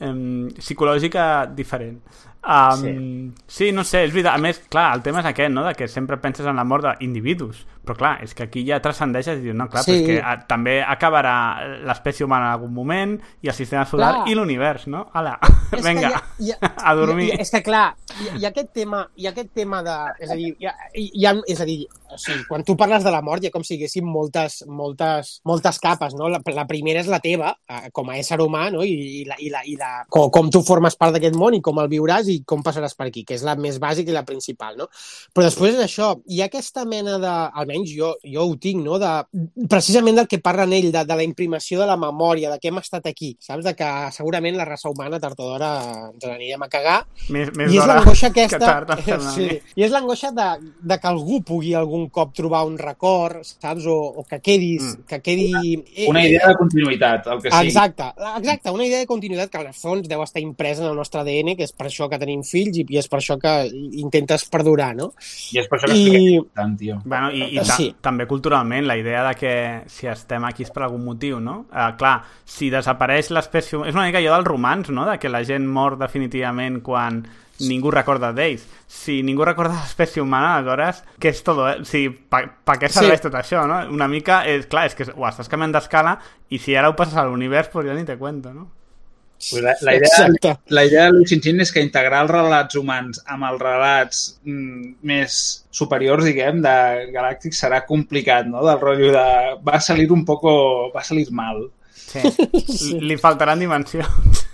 eh, 0.00 0.16
psicològica 0.58 1.46
diferent. 1.54 2.00
Um, 2.40 2.80
sí. 2.80 2.92
sí, 3.46 3.66
no 3.76 3.82
sé, 3.84 4.06
és 4.06 4.14
veritat. 4.14 4.32
A 4.32 4.40
més, 4.40 4.62
clar, 4.72 4.86
el 4.96 5.02
tema 5.04 5.20
és 5.20 5.26
aquest, 5.28 5.52
no?, 5.52 5.60
de 5.66 5.74
que 5.76 5.88
sempre 5.92 6.16
penses 6.22 6.46
en 6.48 6.56
la 6.56 6.64
mort 6.64 6.86
d'individus. 6.88 7.66
Però, 7.90 7.98
clar, 7.98 8.12
és 8.22 8.36
que 8.38 8.44
aquí 8.46 8.62
ja 8.62 8.78
transcendeixes 8.78 9.40
i 9.40 9.42
dius, 9.42 9.56
no, 9.58 9.66
clar, 9.70 9.82
sí. 9.82 9.90
Però 9.90 9.98
és 9.98 10.06
que 10.06 10.18
a, 10.22 10.36
també 10.46 10.76
acabarà 10.78 11.34
l'espècie 11.88 12.22
humana 12.22 12.46
en 12.46 12.54
algun 12.54 12.70
moment 12.74 13.16
i 13.42 13.50
el 13.50 13.56
sistema 13.56 13.82
solar 13.88 14.12
Clar. 14.20 14.28
i 14.30 14.36
l'univers, 14.38 14.86
no? 14.86 15.08
Ala, 15.18 15.32
És 15.74 15.82
vinga, 15.82 16.12
que 16.12 16.44
hi 16.46 16.52
ha, 16.52 16.58
hi 16.60 16.68
ha, 16.68 16.70
a 16.90 16.94
dormir. 16.94 17.32
Hi 17.32 17.34
ha, 17.34 17.40
és 17.42 17.50
que, 17.50 17.62
clar, 17.66 17.88
hi 18.14 18.28
ha, 18.28 18.36
hi 18.36 18.46
ha 18.46 18.52
aquest 18.52 18.70
tema, 18.76 19.00
hi 19.18 19.26
ha 19.26 19.32
aquest 19.34 19.50
tema 19.58 19.80
de... 19.82 19.96
És 20.22 20.30
a 20.30 20.36
dir, 20.38 20.52
hi 20.60 20.68
ha, 20.70 20.76
hi 20.94 21.26
ha, 21.26 21.32
és 21.50 21.62
a 21.64 21.66
dir, 21.66 21.80
o 22.10 22.18
sigui, 22.18 22.44
quan 22.46 22.62
tu 22.66 22.76
parles 22.78 23.02
de 23.06 23.10
la 23.10 23.22
mort 23.26 23.42
hi 23.42 23.50
ha 23.50 23.54
com 23.54 23.66
si 23.66 23.74
haguéssim 23.74 24.06
moltes, 24.06 24.60
moltes, 24.70 25.32
moltes 25.50 25.82
capes, 25.82 26.14
no? 26.18 26.30
La, 26.30 26.38
la 26.54 26.66
primera 26.70 27.02
és 27.02 27.10
la 27.10 27.18
teva, 27.24 27.50
eh, 27.66 27.90
com 27.96 28.10
a 28.10 28.20
ésser 28.20 28.38
humà, 28.44 28.68
no? 28.70 28.84
I, 28.86 28.94
i, 29.22 29.24
la, 29.26 29.40
i, 29.42 29.50
la, 29.50 29.64
i 29.66 29.74
la, 29.80 29.90
com, 30.14 30.30
com 30.30 30.54
tu 30.54 30.62
formes 30.66 30.94
part 31.00 31.18
d'aquest 31.18 31.38
món 31.38 31.58
i 31.58 31.62
com 31.64 31.82
el 31.82 31.90
viuràs 31.90 32.30
i 32.30 32.40
com 32.46 32.62
passaràs 32.66 32.94
per 32.94 33.10
aquí, 33.10 33.26
que 33.26 33.34
és 33.34 33.46
la 33.46 33.56
més 33.58 33.82
bàsica 33.82 34.14
i 34.14 34.16
la 34.16 34.26
principal, 34.28 34.78
no? 34.78 34.86
Però 35.34 35.46
després 35.48 35.74
és 35.74 35.84
això, 35.88 36.12
hi 36.30 36.44
ha 36.44 36.50
aquesta 36.50 36.86
mena 36.86 37.18
de... 37.18 37.34
Almenys 37.60 37.79
jo, 37.88 38.14
jo 38.24 38.44
ho 38.48 38.56
tinc, 38.60 38.82
no? 38.84 38.98
De, 39.00 39.10
precisament 39.68 40.16
del 40.20 40.28
que 40.28 40.38
parla 40.42 40.64
en 40.68 40.72
ell, 40.76 40.90
de, 40.92 41.04
de 41.04 41.16
la 41.16 41.24
imprimació 41.24 41.80
de 41.80 41.86
la 41.88 41.96
memòria, 41.96 42.50
de 42.52 42.58
que 42.60 42.68
hem 42.68 42.78
estat 42.80 43.06
aquí, 43.08 43.32
saps? 43.40 43.64
De 43.64 43.74
que 43.78 43.88
segurament 44.12 44.56
la 44.58 44.66
raça 44.68 44.90
humana 44.90 45.20
tard 45.20 45.38
o 45.40 45.48
d'hora 45.50 45.70
ens 46.10 46.26
n'anirem 46.26 46.62
a 46.62 46.68
cagar 46.72 46.98
Més, 47.30 47.50
més 47.56 47.72
i 47.72 47.78
és 47.80 47.86
l'angoixa 47.88 48.30
que 48.34 48.44
aquesta... 48.48 48.58
tard, 48.86 49.04
sí, 49.34 49.46
mi. 49.46 49.58
I 49.80 49.86
és 49.86 49.94
l'angoixa 49.94 50.32
de, 50.36 50.48
de 50.82 50.98
que 51.00 51.08
algú 51.10 51.40
pugui 51.46 51.74
algun 51.74 52.08
cop 52.10 52.34
trobar 52.36 52.64
un 52.68 52.76
record, 52.78 53.40
saps? 53.46 53.86
O, 53.86 53.96
o 54.20 54.24
que 54.28 54.40
quedis... 54.40 54.82
Mm. 54.82 55.06
Que 55.10 55.20
quedi... 55.24 55.50
eh, 55.96 56.08
Una 56.10 56.24
idea 56.26 56.48
de 56.50 56.56
continuïtat, 56.58 57.26
el 57.32 57.40
que 57.42 57.50
sigui. 57.50 57.70
Exacte, 57.70 58.10
exacte, 58.36 58.70
una 58.70 58.86
idea 58.86 58.98
de 59.02 59.08
continuïtat 59.10 59.50
que 59.50 59.60
en 59.62 59.70
el 59.70 59.74
fons 59.76 60.08
deu 60.08 60.22
estar 60.22 60.42
impresa 60.42 60.84
en 60.84 60.90
el 60.90 60.96
nostre 60.98 61.20
ADN, 61.22 61.54
que 61.58 61.66
és 61.66 61.72
per 61.76 61.88
això 61.88 62.08
que 62.10 62.18
tenim 62.20 62.42
fills 62.46 62.78
i, 62.80 62.84
i 62.88 62.98
és 63.00 63.08
per 63.10 63.18
això 63.20 63.36
que 63.40 63.52
intentes 64.00 64.44
perdurar, 64.50 64.92
no? 64.98 65.10
I 65.54 65.60
és 65.62 65.68
per 65.70 65.78
això 65.80 65.90
que 65.92 65.98
I- 65.98 66.40
tant, 66.56 66.76
tio. 66.80 66.98
Bueno, 67.04 67.30
i, 67.34 67.42
i 67.54 67.59
ta 67.66 67.76
Sí. 67.76 67.94
també 68.00 68.26
culturalment, 68.26 68.86
la 68.86 68.96
idea 68.96 69.22
de 69.28 69.34
que 69.34 69.82
si 69.86 70.06
estem 70.06 70.44
aquí 70.44 70.62
és 70.62 70.70
per 70.70 70.82
algun 70.84 71.04
motiu, 71.04 71.40
no? 71.40 71.66
Uh, 71.72 71.96
clar, 71.96 72.24
si 72.44 72.70
desapareix 72.70 73.30
l'espècie... 73.30 73.78
És 73.86 73.94
una 73.94 74.04
mica 74.06 74.18
allò 74.18 74.36
del 74.36 74.44
romans, 74.44 74.90
no? 74.90 75.06
De 75.06 75.18
que 75.18 75.28
la 75.28 75.42
gent 75.44 75.66
mor 75.66 75.96
definitivament 75.98 76.80
quan 76.82 77.22
ningú 77.60 77.90
recorda 77.92 78.32
d'ells. 78.32 78.62
Si 78.88 79.18
ningú 79.22 79.44
recorda 79.44 79.74
l'espècie 79.82 80.22
humana, 80.22 80.54
aleshores, 80.56 81.02
què 81.20 81.28
és 81.28 81.42
tot? 81.44 81.58
Eh? 81.68 81.80
O 81.82 81.84
sigui, 81.84 82.08
per 82.10 82.46
pa 82.64 82.78
què 82.80 82.88
serveix 82.88 83.20
Sí. 83.20 83.26
tot 83.28 83.34
això, 83.36 83.66
no? 83.68 83.82
Una 83.92 84.08
mica, 84.08 84.42
és, 84.48 84.64
clar, 84.66 84.86
és 84.86 84.94
que 84.94 85.04
ho 85.12 85.26
estàs 85.28 85.48
canviant 85.48 85.72
d'escala 85.76 86.18
i 86.48 86.58
si 86.58 86.74
ara 86.74 86.88
ho 86.88 86.96
passes 86.96 87.16
a 87.16 87.24
l'univers, 87.24 87.68
pues 87.68 87.84
ja 87.86 87.92
ni 87.94 88.04
te 88.04 88.16
cuento, 88.16 88.54
no? 88.54 88.70
Pues 89.40 89.62
la, 89.64 89.74
la, 89.80 89.94
idea, 89.96 90.08
Exacte. 90.08 90.58
la 90.68 90.84
idea 90.84 91.06
de 91.06 91.14
l'Uxinxin 91.14 91.62
és 91.64 91.70
que 91.72 91.80
integrar 91.80 92.26
els 92.26 92.32
relats 92.34 92.76
humans 92.76 93.22
amb 93.24 93.46
els 93.48 93.62
relats 93.62 94.18
mm, 94.44 94.90
més 95.08 95.36
superiors, 95.72 96.26
diguem, 96.28 96.60
de 96.60 96.74
galàctics 97.14 97.62
serà 97.64 97.80
complicat, 97.88 98.50
no? 98.50 98.60
Del 98.66 98.82
rotllo 98.82 99.14
de... 99.16 99.26
Va 99.64 99.80
salir 99.80 100.10
un 100.12 100.26
poco... 100.28 100.52
Va 100.92 101.04
salir 101.06 101.24
mal. 101.32 101.64
Sí. 101.96 102.20
Li, 102.90 102.98
li 103.12 103.16
faltaran 103.20 103.64
dimensions. 103.64 104.44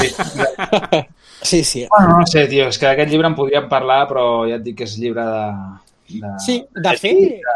Sí. 0.00 0.10
Sí, 1.42 1.62
sí. 1.64 1.86
Bueno, 1.90 2.18
no 2.18 2.26
sé, 2.26 2.46
tio, 2.50 2.66
és 2.72 2.78
que 2.80 2.88
d'aquest 2.88 3.12
llibre 3.12 3.28
en 3.30 3.36
podríem 3.38 3.68
parlar, 3.70 4.00
però 4.10 4.24
ja 4.48 4.56
et 4.58 4.64
dic 4.64 4.80
que 4.80 4.88
és 4.88 4.96
llibre 4.98 5.22
de... 5.28 5.42
De... 6.16 6.32
Sí, 6.42 6.56
de 6.74 6.94
fet... 6.98 7.52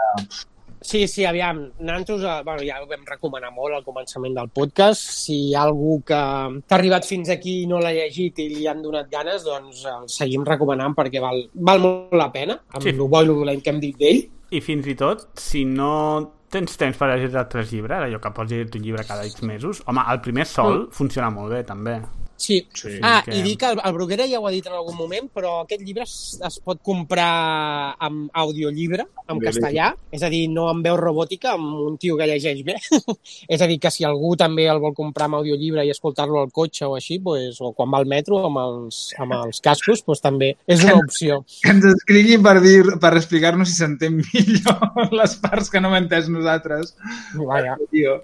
Sí, 0.80 1.06
sí, 1.08 1.26
aviam, 1.28 1.66
nosaltres 1.78 2.22
eh, 2.24 2.40
bueno, 2.44 2.64
ja 2.64 2.80
ho 2.80 2.86
vam 2.88 3.04
recomanar 3.04 3.50
molt 3.52 3.76
al 3.76 3.84
començament 3.84 4.34
del 4.38 4.48
podcast. 4.48 5.04
Si 5.26 5.36
hi 5.50 5.54
ha 5.54 5.66
algú 5.68 5.98
que, 6.08 6.16
ha 6.16 6.76
arribat 6.76 7.04
fins 7.08 7.28
aquí 7.32 7.60
i 7.62 7.68
no 7.68 7.82
l'ha 7.82 7.92
llegit 7.92 8.40
i 8.40 8.48
li 8.54 8.66
han 8.70 8.80
donat 8.82 9.10
ganes, 9.12 9.44
doncs 9.44 9.84
el 9.90 10.08
seguim 10.08 10.46
recomanant 10.48 10.96
perquè 10.96 11.20
val, 11.20 11.44
val 11.54 11.84
molt 11.84 12.16
la 12.16 12.30
pena, 12.32 12.56
amb 12.72 12.82
Sí. 12.82 12.94
el 12.94 13.02
bo 13.02 13.20
i 13.20 13.26
el 13.26 13.34
dolent 13.34 13.62
que 13.62 13.70
hem 13.70 13.80
dit 13.80 13.96
d'ell. 13.96 14.22
I 14.50 14.60
fins 14.60 14.86
i 14.88 14.96
tot, 14.98 15.28
si 15.38 15.64
no 15.64 16.40
tens 16.50 16.76
temps 16.76 16.96
per 16.96 17.10
llegir-te 17.12 17.44
tres 17.52 17.70
llibres, 17.70 18.00
allò 18.02 18.18
que 18.18 18.32
pots 18.34 18.50
llegir-te 18.50 18.78
un 18.78 18.84
llibre 18.84 19.04
cada 19.06 19.24
X 19.28 19.42
mesos, 19.42 19.82
home, 19.86 20.02
el 20.10 20.20
primer 20.20 20.46
sol 20.46 20.86
mm. 20.86 20.90
funciona 20.96 21.30
molt 21.30 21.52
bé, 21.52 21.62
també. 21.62 22.00
Sí. 22.40 22.56
Sí, 22.72 22.94
ah, 23.04 23.20
que- 23.24 23.34
i 23.36 23.42
dir 23.44 23.56
que 23.60 23.68
el, 23.68 23.80
el 23.84 23.92
Bruguera 23.92 24.24
ja 24.26 24.38
ho 24.40 24.46
ha 24.48 24.50
dit 24.54 24.64
en 24.66 24.72
algun 24.72 24.96
moment, 24.96 25.26
però 25.34 25.58
aquest 25.60 25.82
llibre 25.84 26.06
es, 26.06 26.14
es 26.46 26.56
pot 26.64 26.78
comprar 26.82 27.94
amb 28.00 28.30
audiollibre, 28.32 29.04
en 29.28 29.36
Bé, 29.38 29.44
bé. 29.44 29.50
castellà, 29.50 29.90
és 30.10 30.22
a 30.24 30.30
dir, 30.32 30.46
no 30.48 30.68
amb 30.70 30.86
veu 30.86 30.96
robòtica, 30.96 31.52
amb 31.58 31.74
un 31.84 31.98
tio 32.00 32.16
que 32.16 32.26
llegeix 32.30 32.62
bé. 32.64 32.78
és 33.54 33.60
a 33.60 33.68
dir, 33.68 33.76
que 33.82 33.92
si 33.92 34.06
algú 34.08 34.32
també 34.40 34.64
el 34.72 34.80
vol 34.80 34.94
comprar 34.96 35.28
amb 35.28 35.40
audiollibre 35.42 35.84
i 35.84 35.92
escoltar-lo 35.92 36.40
al 36.40 36.50
cotxe 36.50 36.88
o 36.88 36.94
així, 36.96 37.18
pues, 37.20 37.60
o 37.60 37.74
quan 37.76 37.92
va 37.92 38.00
al 38.00 38.08
metro 38.08 38.40
amb 38.48 38.62
els, 38.64 39.02
amb 39.20 39.36
els 39.42 39.60
cascos, 39.60 40.00
pues, 40.06 40.24
també 40.24 40.54
és 40.66 40.82
una 40.86 40.96
opció. 41.02 41.42
Que 41.60 41.74
ens 41.76 41.84
escrigui 41.92 42.40
per, 42.40 42.56
dir, 42.64 42.80
per 43.04 43.12
explicar-nos 43.20 43.68
si 43.68 43.76
s'entén 43.82 44.16
millor 44.16 45.12
les 45.20 45.36
parts 45.44 45.68
que 45.68 45.84
no 45.84 45.92
hem 45.92 46.06
entès 46.06 46.32
nosaltres. 46.32 46.96
Vaja. 47.36 47.76
Tio. 47.92 48.22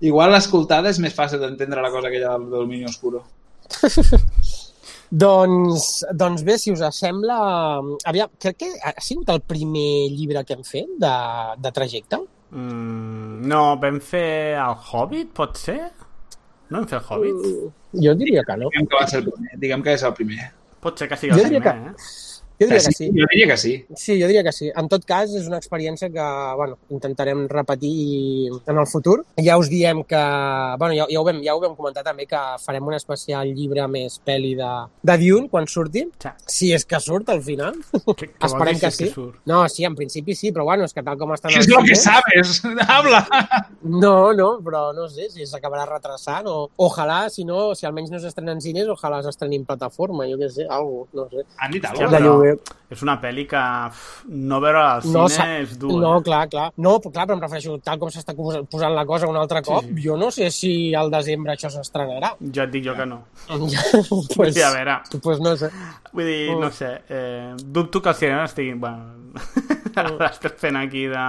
Igual 0.00 0.30
l'escoltada 0.32 0.88
és 0.88 0.96
més 1.02 1.12
fàcil 1.12 1.42
d'entendre 1.42 1.82
la 1.84 1.90
cosa 1.92 2.08
aquella 2.08 2.30
del 2.38 2.48
domini 2.48 2.86
oscuro. 2.88 3.20
Doncs, 5.10 6.04
doncs 6.14 6.44
bé, 6.46 6.54
si 6.62 6.70
us 6.70 6.82
sembla... 6.94 7.36
Aviam, 8.06 8.30
crec 8.38 8.60
que 8.62 8.68
ha 8.78 8.92
sigut 9.02 9.30
el 9.34 9.40
primer 9.42 10.06
llibre 10.14 10.44
que 10.46 10.54
hem 10.54 10.62
fet 10.62 10.92
de, 11.02 11.14
de 11.58 11.72
trajecte. 11.74 12.20
Mm, 12.50 13.42
no, 13.50 13.64
vam 13.82 13.98
fer 14.06 14.54
el 14.54 14.76
Hobbit, 14.78 15.32
pot 15.34 15.58
ser? 15.58 15.80
No 16.70 16.78
vam 16.78 16.88
fer 16.92 17.00
el 17.00 17.08
Hobbit? 17.08 17.50
Jo 18.06 18.14
diria 18.14 18.46
que 18.46 18.58
no. 18.62 18.70
Diguem 18.70 18.86
que 18.86 19.00
va 19.00 19.08
ser 19.10 19.22
el 19.24 19.28
primer. 19.32 19.60
Diguem 19.66 19.86
que 19.86 19.96
és 19.98 20.06
el 20.06 20.14
primer. 20.14 20.50
Pot 20.80 21.02
ser 21.02 21.10
que 21.10 21.18
sigui 21.18 21.34
el 21.34 21.58
primer, 21.58 21.74
eh? 21.90 22.10
Jo 22.60 22.66
diria 22.66 22.76
que 22.76 22.92
sí, 22.92 22.92
sí. 22.92 23.10
Jo 23.16 23.26
diria 23.30 23.46
que 23.48 23.56
sí. 23.56 23.72
Sí, 23.96 24.20
jo 24.20 24.26
diria 24.28 24.42
que 24.44 24.52
sí. 24.52 24.70
En 24.76 24.88
tot 24.92 25.04
cas, 25.08 25.32
és 25.32 25.46
una 25.48 25.56
experiència 25.56 26.10
que 26.12 26.26
bueno, 26.58 26.76
intentarem 26.92 27.46
repetir 27.48 28.50
en 28.66 28.78
el 28.78 28.86
futur. 28.86 29.22
Ja 29.40 29.56
us 29.56 29.70
diem 29.72 30.02
que... 30.04 30.20
Bueno, 30.78 30.92
ja, 30.94 31.06
ja, 31.08 31.20
ho 31.20 31.24
vam, 31.24 31.40
ja 31.44 31.54
ho 31.56 31.62
vam 31.62 31.76
comentar 31.78 32.04
també, 32.04 32.26
que 32.28 32.40
farem 32.60 32.86
un 32.86 32.98
especial 32.98 33.48
llibre 33.56 33.86
més 33.88 34.18
pel·li 34.26 34.52
de, 34.58 34.70
de 35.08 35.16
Dune 35.22 35.48
quan 35.48 35.68
surti. 35.70 36.04
Ja. 36.20 36.34
Si 36.44 36.68
és 36.76 36.84
que 36.84 37.00
surt 37.00 37.32
al 37.32 37.40
final. 37.46 37.80
Que, 38.12 38.28
que 38.36 38.50
Esperem 38.50 38.80
que 38.82 38.92
sí. 38.92 39.08
és 39.08 39.16
surt? 39.16 39.40
No, 39.48 39.62
sí, 39.72 39.88
en 39.88 39.96
principi 39.96 40.36
sí, 40.36 40.52
però 40.52 40.68
bueno, 40.68 40.84
és 40.84 40.92
que 40.96 41.04
tal 41.06 41.16
com 41.20 41.32
estan 41.32 41.56
És 41.56 41.70
lo 41.70 41.80
que 41.86 41.96
sabes. 41.96 42.60
Habla. 42.88 43.24
No, 43.80 44.32
no, 44.36 44.58
però 44.60 44.90
no 44.92 45.06
sé 45.08 45.30
si 45.32 45.46
s'acabarà 45.48 45.86
retrasant 45.88 46.46
o 46.50 46.56
ojalà, 46.84 47.22
si 47.32 47.46
no, 47.48 47.70
si 47.74 47.86
almenys 47.88 48.10
no 48.12 48.20
s'estrenen 48.20 48.58
en 48.58 48.60
cines, 48.60 48.88
ojalà 48.92 49.22
s'estrenin 49.24 49.62
en 49.62 49.68
plataforma, 49.68 50.26
jo 50.28 50.36
què 50.40 50.50
sé, 50.52 50.66
algo, 50.68 51.06
no 51.16 51.24
sé. 51.32 51.46
Han 51.64 51.72
dit 51.72 51.86
alguna 51.88 52.20
lloguer. 52.20 52.49
És 52.90 53.02
una 53.06 53.14
pel·li 53.22 53.44
que 53.46 53.60
uf, 53.88 54.00
no 54.28 54.58
veure 54.60 54.80
al 54.82 55.02
cine 55.04 55.12
No, 55.14 55.26
és 55.60 55.76
dur. 55.78 55.92
No, 56.02 56.16
eh? 56.18 56.22
clar, 56.26 56.48
clar. 56.50 56.68
No, 56.76 56.96
però, 56.98 57.12
clar, 57.14 57.26
però 57.28 57.36
em 57.38 57.42
refereixo, 57.44 57.76
tal 57.86 57.98
com 58.02 58.10
s'està 58.10 58.34
pos- 58.34 58.58
posant 58.70 58.94
la 58.96 59.04
cosa 59.06 59.28
un 59.30 59.36
altre 59.38 59.62
cop, 59.62 59.84
Sí. 59.84 60.02
jo 60.04 60.16
no 60.16 60.30
sé 60.34 60.50
si 60.50 60.94
al 60.94 61.10
desembre 61.10 61.52
això 61.54 61.70
s'estrenarà. 61.70 62.34
Ja 62.54 62.64
et 62.64 62.70
dic 62.74 62.84
jo 62.84 62.94
que 62.98 63.06
no. 63.06 63.22
pues, 64.36 64.54
Sí, 64.54 64.62
a 64.62 64.70
veure. 64.74 64.98
pues 65.22 65.40
no 65.40 65.56
sé. 65.56 65.70
Vull 66.12 66.24
dir, 66.26 66.56
no 66.58 66.70
sé, 66.72 67.00
eh, 67.08 67.54
dubto 67.64 68.02
que 68.02 68.08
els 68.10 68.18
cinemes 68.18 68.50
estiguin... 68.50 68.80
Bueno, 68.80 69.16
l'estem 70.18 70.52
fent 70.58 70.76
aquí 70.76 71.04
de... 71.06 71.24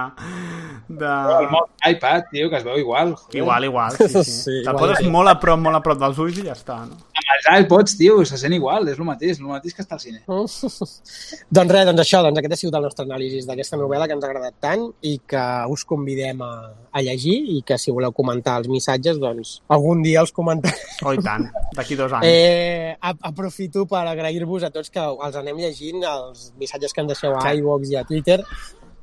de... 0.88 1.06
El 1.38 1.46
món 1.52 1.68
iPad, 1.86 2.24
tio, 2.32 2.48
que 2.50 2.56
es 2.58 2.64
veu 2.66 2.76
igual. 2.80 3.14
Joder. 3.14 3.38
Igual, 3.38 3.64
igual, 3.64 3.92
sí, 3.98 4.08
sí. 4.08 4.24
Sí, 4.24 4.50
Te'l 4.64 4.74
igual. 4.74 4.78
poses 4.90 5.08
molt 5.08 5.30
a 5.30 5.36
prop, 5.38 5.60
molt 5.62 5.78
a 5.78 5.82
prop 5.84 6.00
dels 6.02 6.18
ulls 6.18 6.38
i 6.42 6.46
ja 6.48 6.56
està, 6.56 6.80
no? 6.88 6.98
Els 7.32 7.48
iPods, 7.64 7.96
tio, 7.98 8.16
se 8.28 8.38
sent 8.40 8.54
igual. 8.56 8.88
És 8.90 8.98
el 8.98 9.06
mateix, 9.08 9.40
el 9.40 9.50
mateix 9.50 9.76
que 9.76 9.84
està 9.84 9.96
al 9.96 10.02
cine. 10.02 10.22
doncs 11.56 11.74
res, 11.74 11.86
doncs 11.88 12.02
això, 12.04 12.22
doncs 12.26 12.40
aquest 12.40 12.56
ha 12.56 12.60
sigut 12.60 12.78
el 12.78 12.86
nostre 12.88 13.06
anàlisi 13.06 13.42
d'aquesta 13.48 13.78
novel·la 13.80 14.08
que 14.08 14.16
ens 14.18 14.26
ha 14.26 14.30
agradat 14.30 14.58
tant 14.62 14.84
i 15.08 15.16
que 15.28 15.44
us 15.72 15.86
convidem 15.88 16.42
a, 16.44 16.52
a 16.92 17.04
llegir 17.04 17.38
i 17.56 17.62
que 17.66 17.78
si 17.80 17.94
voleu 17.94 18.14
comentar 18.16 18.58
els 18.60 18.68
missatges, 18.72 19.20
doncs 19.22 19.54
algun 19.72 20.04
dia 20.04 20.20
els 20.24 20.34
comentarem. 20.34 20.92
Oh, 21.06 21.14
i 21.16 21.22
tant, 21.24 21.48
d'aquí 21.76 21.98
dos 21.98 22.12
anys. 22.18 22.28
Eh, 22.28 22.94
aprofito 23.32 23.86
per 23.90 24.04
agrair-vos 24.10 24.68
a 24.68 24.72
tots 24.74 24.92
que 24.92 25.02
els 25.02 25.40
anem 25.40 25.58
llegint, 25.62 26.04
els 26.04 26.50
missatges 26.60 26.94
que 26.94 27.04
ens 27.04 27.14
deixeu 27.14 27.36
a 27.38 27.56
iVox 27.58 27.92
i 27.92 28.00
a 28.00 28.06
Twitter, 28.08 28.40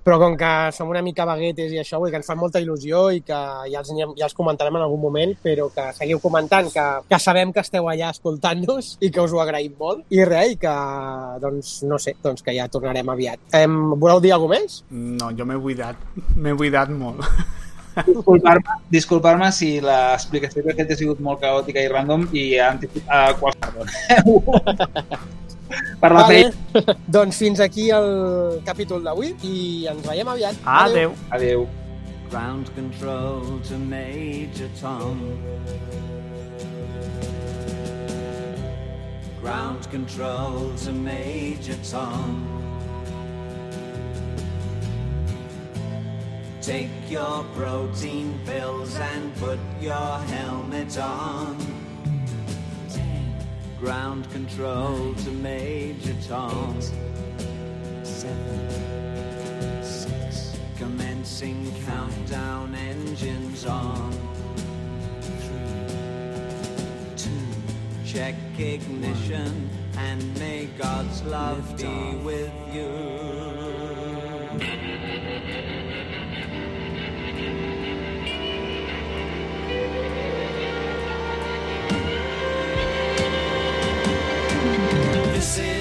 però 0.04 0.18
com 0.22 0.36
que 0.40 0.52
som 0.76 0.90
una 0.90 1.04
mica 1.06 1.26
baguetes 1.28 1.74
i 1.74 1.80
això, 1.82 2.00
vull 2.02 2.12
que 2.12 2.20
ens 2.22 2.30
fan 2.30 2.40
molta 2.40 2.62
il·lusió 2.62 3.08
i 3.16 3.22
que 3.26 3.40
ja 3.70 3.82
els, 3.82 3.92
ja 3.94 4.28
els 4.28 4.38
comentarem 4.38 4.76
en 4.80 4.86
algun 4.86 5.02
moment, 5.04 5.36
però 5.44 5.70
que 5.76 5.90
seguiu 5.98 6.22
comentant, 6.24 6.72
que, 6.74 6.88
que 7.10 7.20
sabem 7.22 7.54
que 7.54 7.64
esteu 7.66 7.90
allà 7.92 8.12
escoltant-nos 8.16 8.96
i 9.06 9.12
que 9.14 9.22
us 9.24 9.36
ho 9.36 9.44
agraïm 9.44 9.76
molt. 9.80 10.06
I 10.16 10.26
res, 10.26 10.56
i 10.56 10.60
que, 10.62 10.76
doncs, 11.44 11.80
no 11.90 12.00
sé, 12.02 12.16
doncs 12.24 12.46
que 12.46 12.56
ja 12.56 12.70
tornarem 12.72 13.12
aviat. 13.14 13.42
Em, 13.60 13.80
voleu 13.96 14.22
dir 14.24 14.34
alguna 14.36 14.60
més? 14.60 14.82
No, 14.90 15.30
jo 15.36 15.46
m'he 15.46 15.58
buidat, 15.62 16.00
m'he 16.36 16.56
buidat 16.58 16.90
molt. 16.94 17.26
Disculpar-me 18.00 18.78
disculpar 18.94 19.52
si 19.52 19.70
l'explicació 19.84 20.64
que 20.64 20.72
he 20.72 20.78
fet 20.78 20.94
ha 20.94 20.98
sigut 21.00 21.20
molt 21.26 21.42
caòtica 21.44 21.84
i 21.84 21.92
random 21.92 22.28
i 22.32 22.46
ha 22.58 22.72
anticipat 22.76 23.10
a 23.10 23.36
qualsevol. 23.42 23.92
Per 26.00 26.12
la 26.12 26.24
Vale. 26.24 26.52
feina. 26.52 26.96
doncs 27.08 27.38
fins 27.38 27.60
aquí 27.60 27.90
el 27.92 28.62
capítol 28.66 29.04
d'avui 29.04 29.36
i 29.44 29.88
ens 29.92 30.06
veiem 30.08 30.28
aviat. 30.28 30.56
Adeu. 30.66 31.14
Adéu. 31.30 31.68
Ground 32.30 32.70
control 32.76 33.60
to 33.68 33.78
Major 33.78 34.70
Tom. 34.80 35.18
Ground 39.42 39.90
control 39.90 40.72
to 40.84 40.92
Major 40.92 41.78
Tom. 41.90 42.46
Take 46.62 46.92
your 47.10 47.44
protein 47.56 48.38
pills 48.46 48.96
and 48.96 49.34
put 49.38 49.58
your 49.82 50.20
helmet 50.30 50.98
on. 51.00 51.58
ground 53.80 54.30
control 54.32 55.14
to 55.16 55.32
Major 55.32 56.14
Tom. 56.28 56.76
Seven, 58.04 58.70
six, 59.82 60.58
commencing 60.78 61.72
countdown, 61.86 62.76
engines 62.76 63.66
on. 63.66 64.12
Three, 65.22 65.96
two, 67.16 67.30
check 68.06 68.36
ignition, 68.58 69.70
and 69.98 70.40
may 70.40 70.66
God's 70.78 71.24
love 71.24 71.78
be 71.78 72.16
with 72.18 72.52
you. 72.74 73.40
promises. 85.40 85.79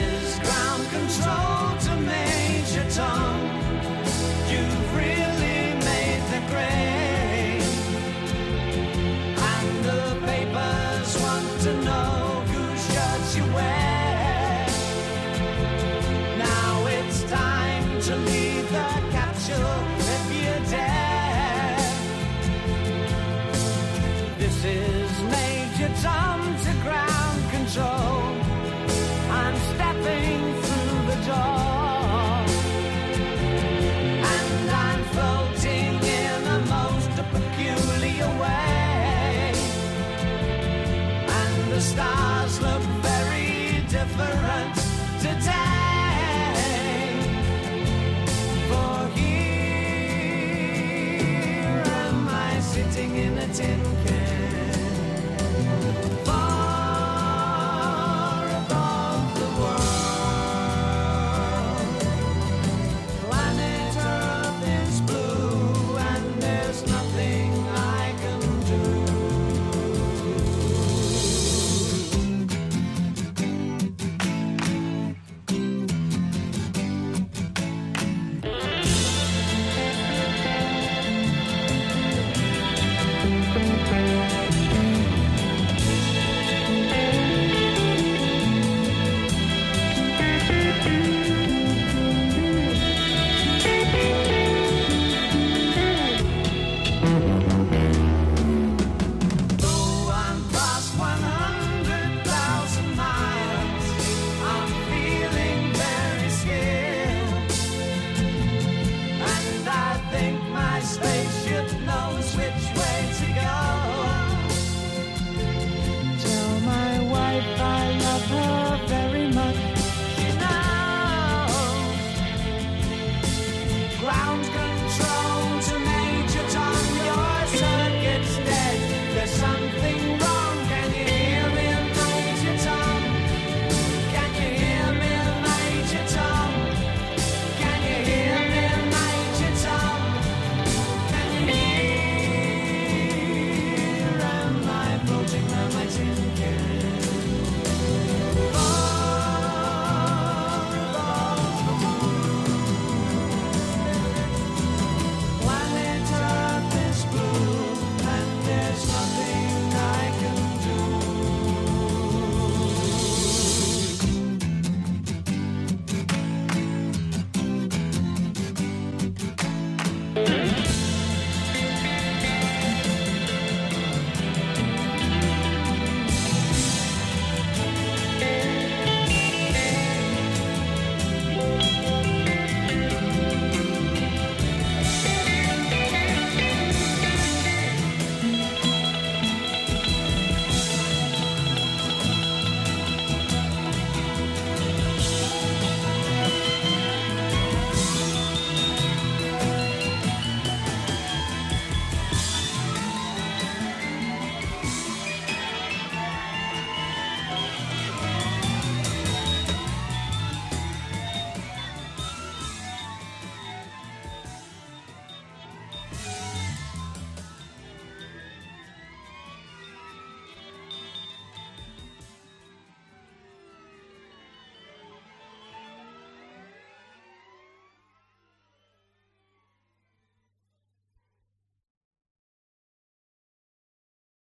never 44.18 44.46
end. 44.46 44.77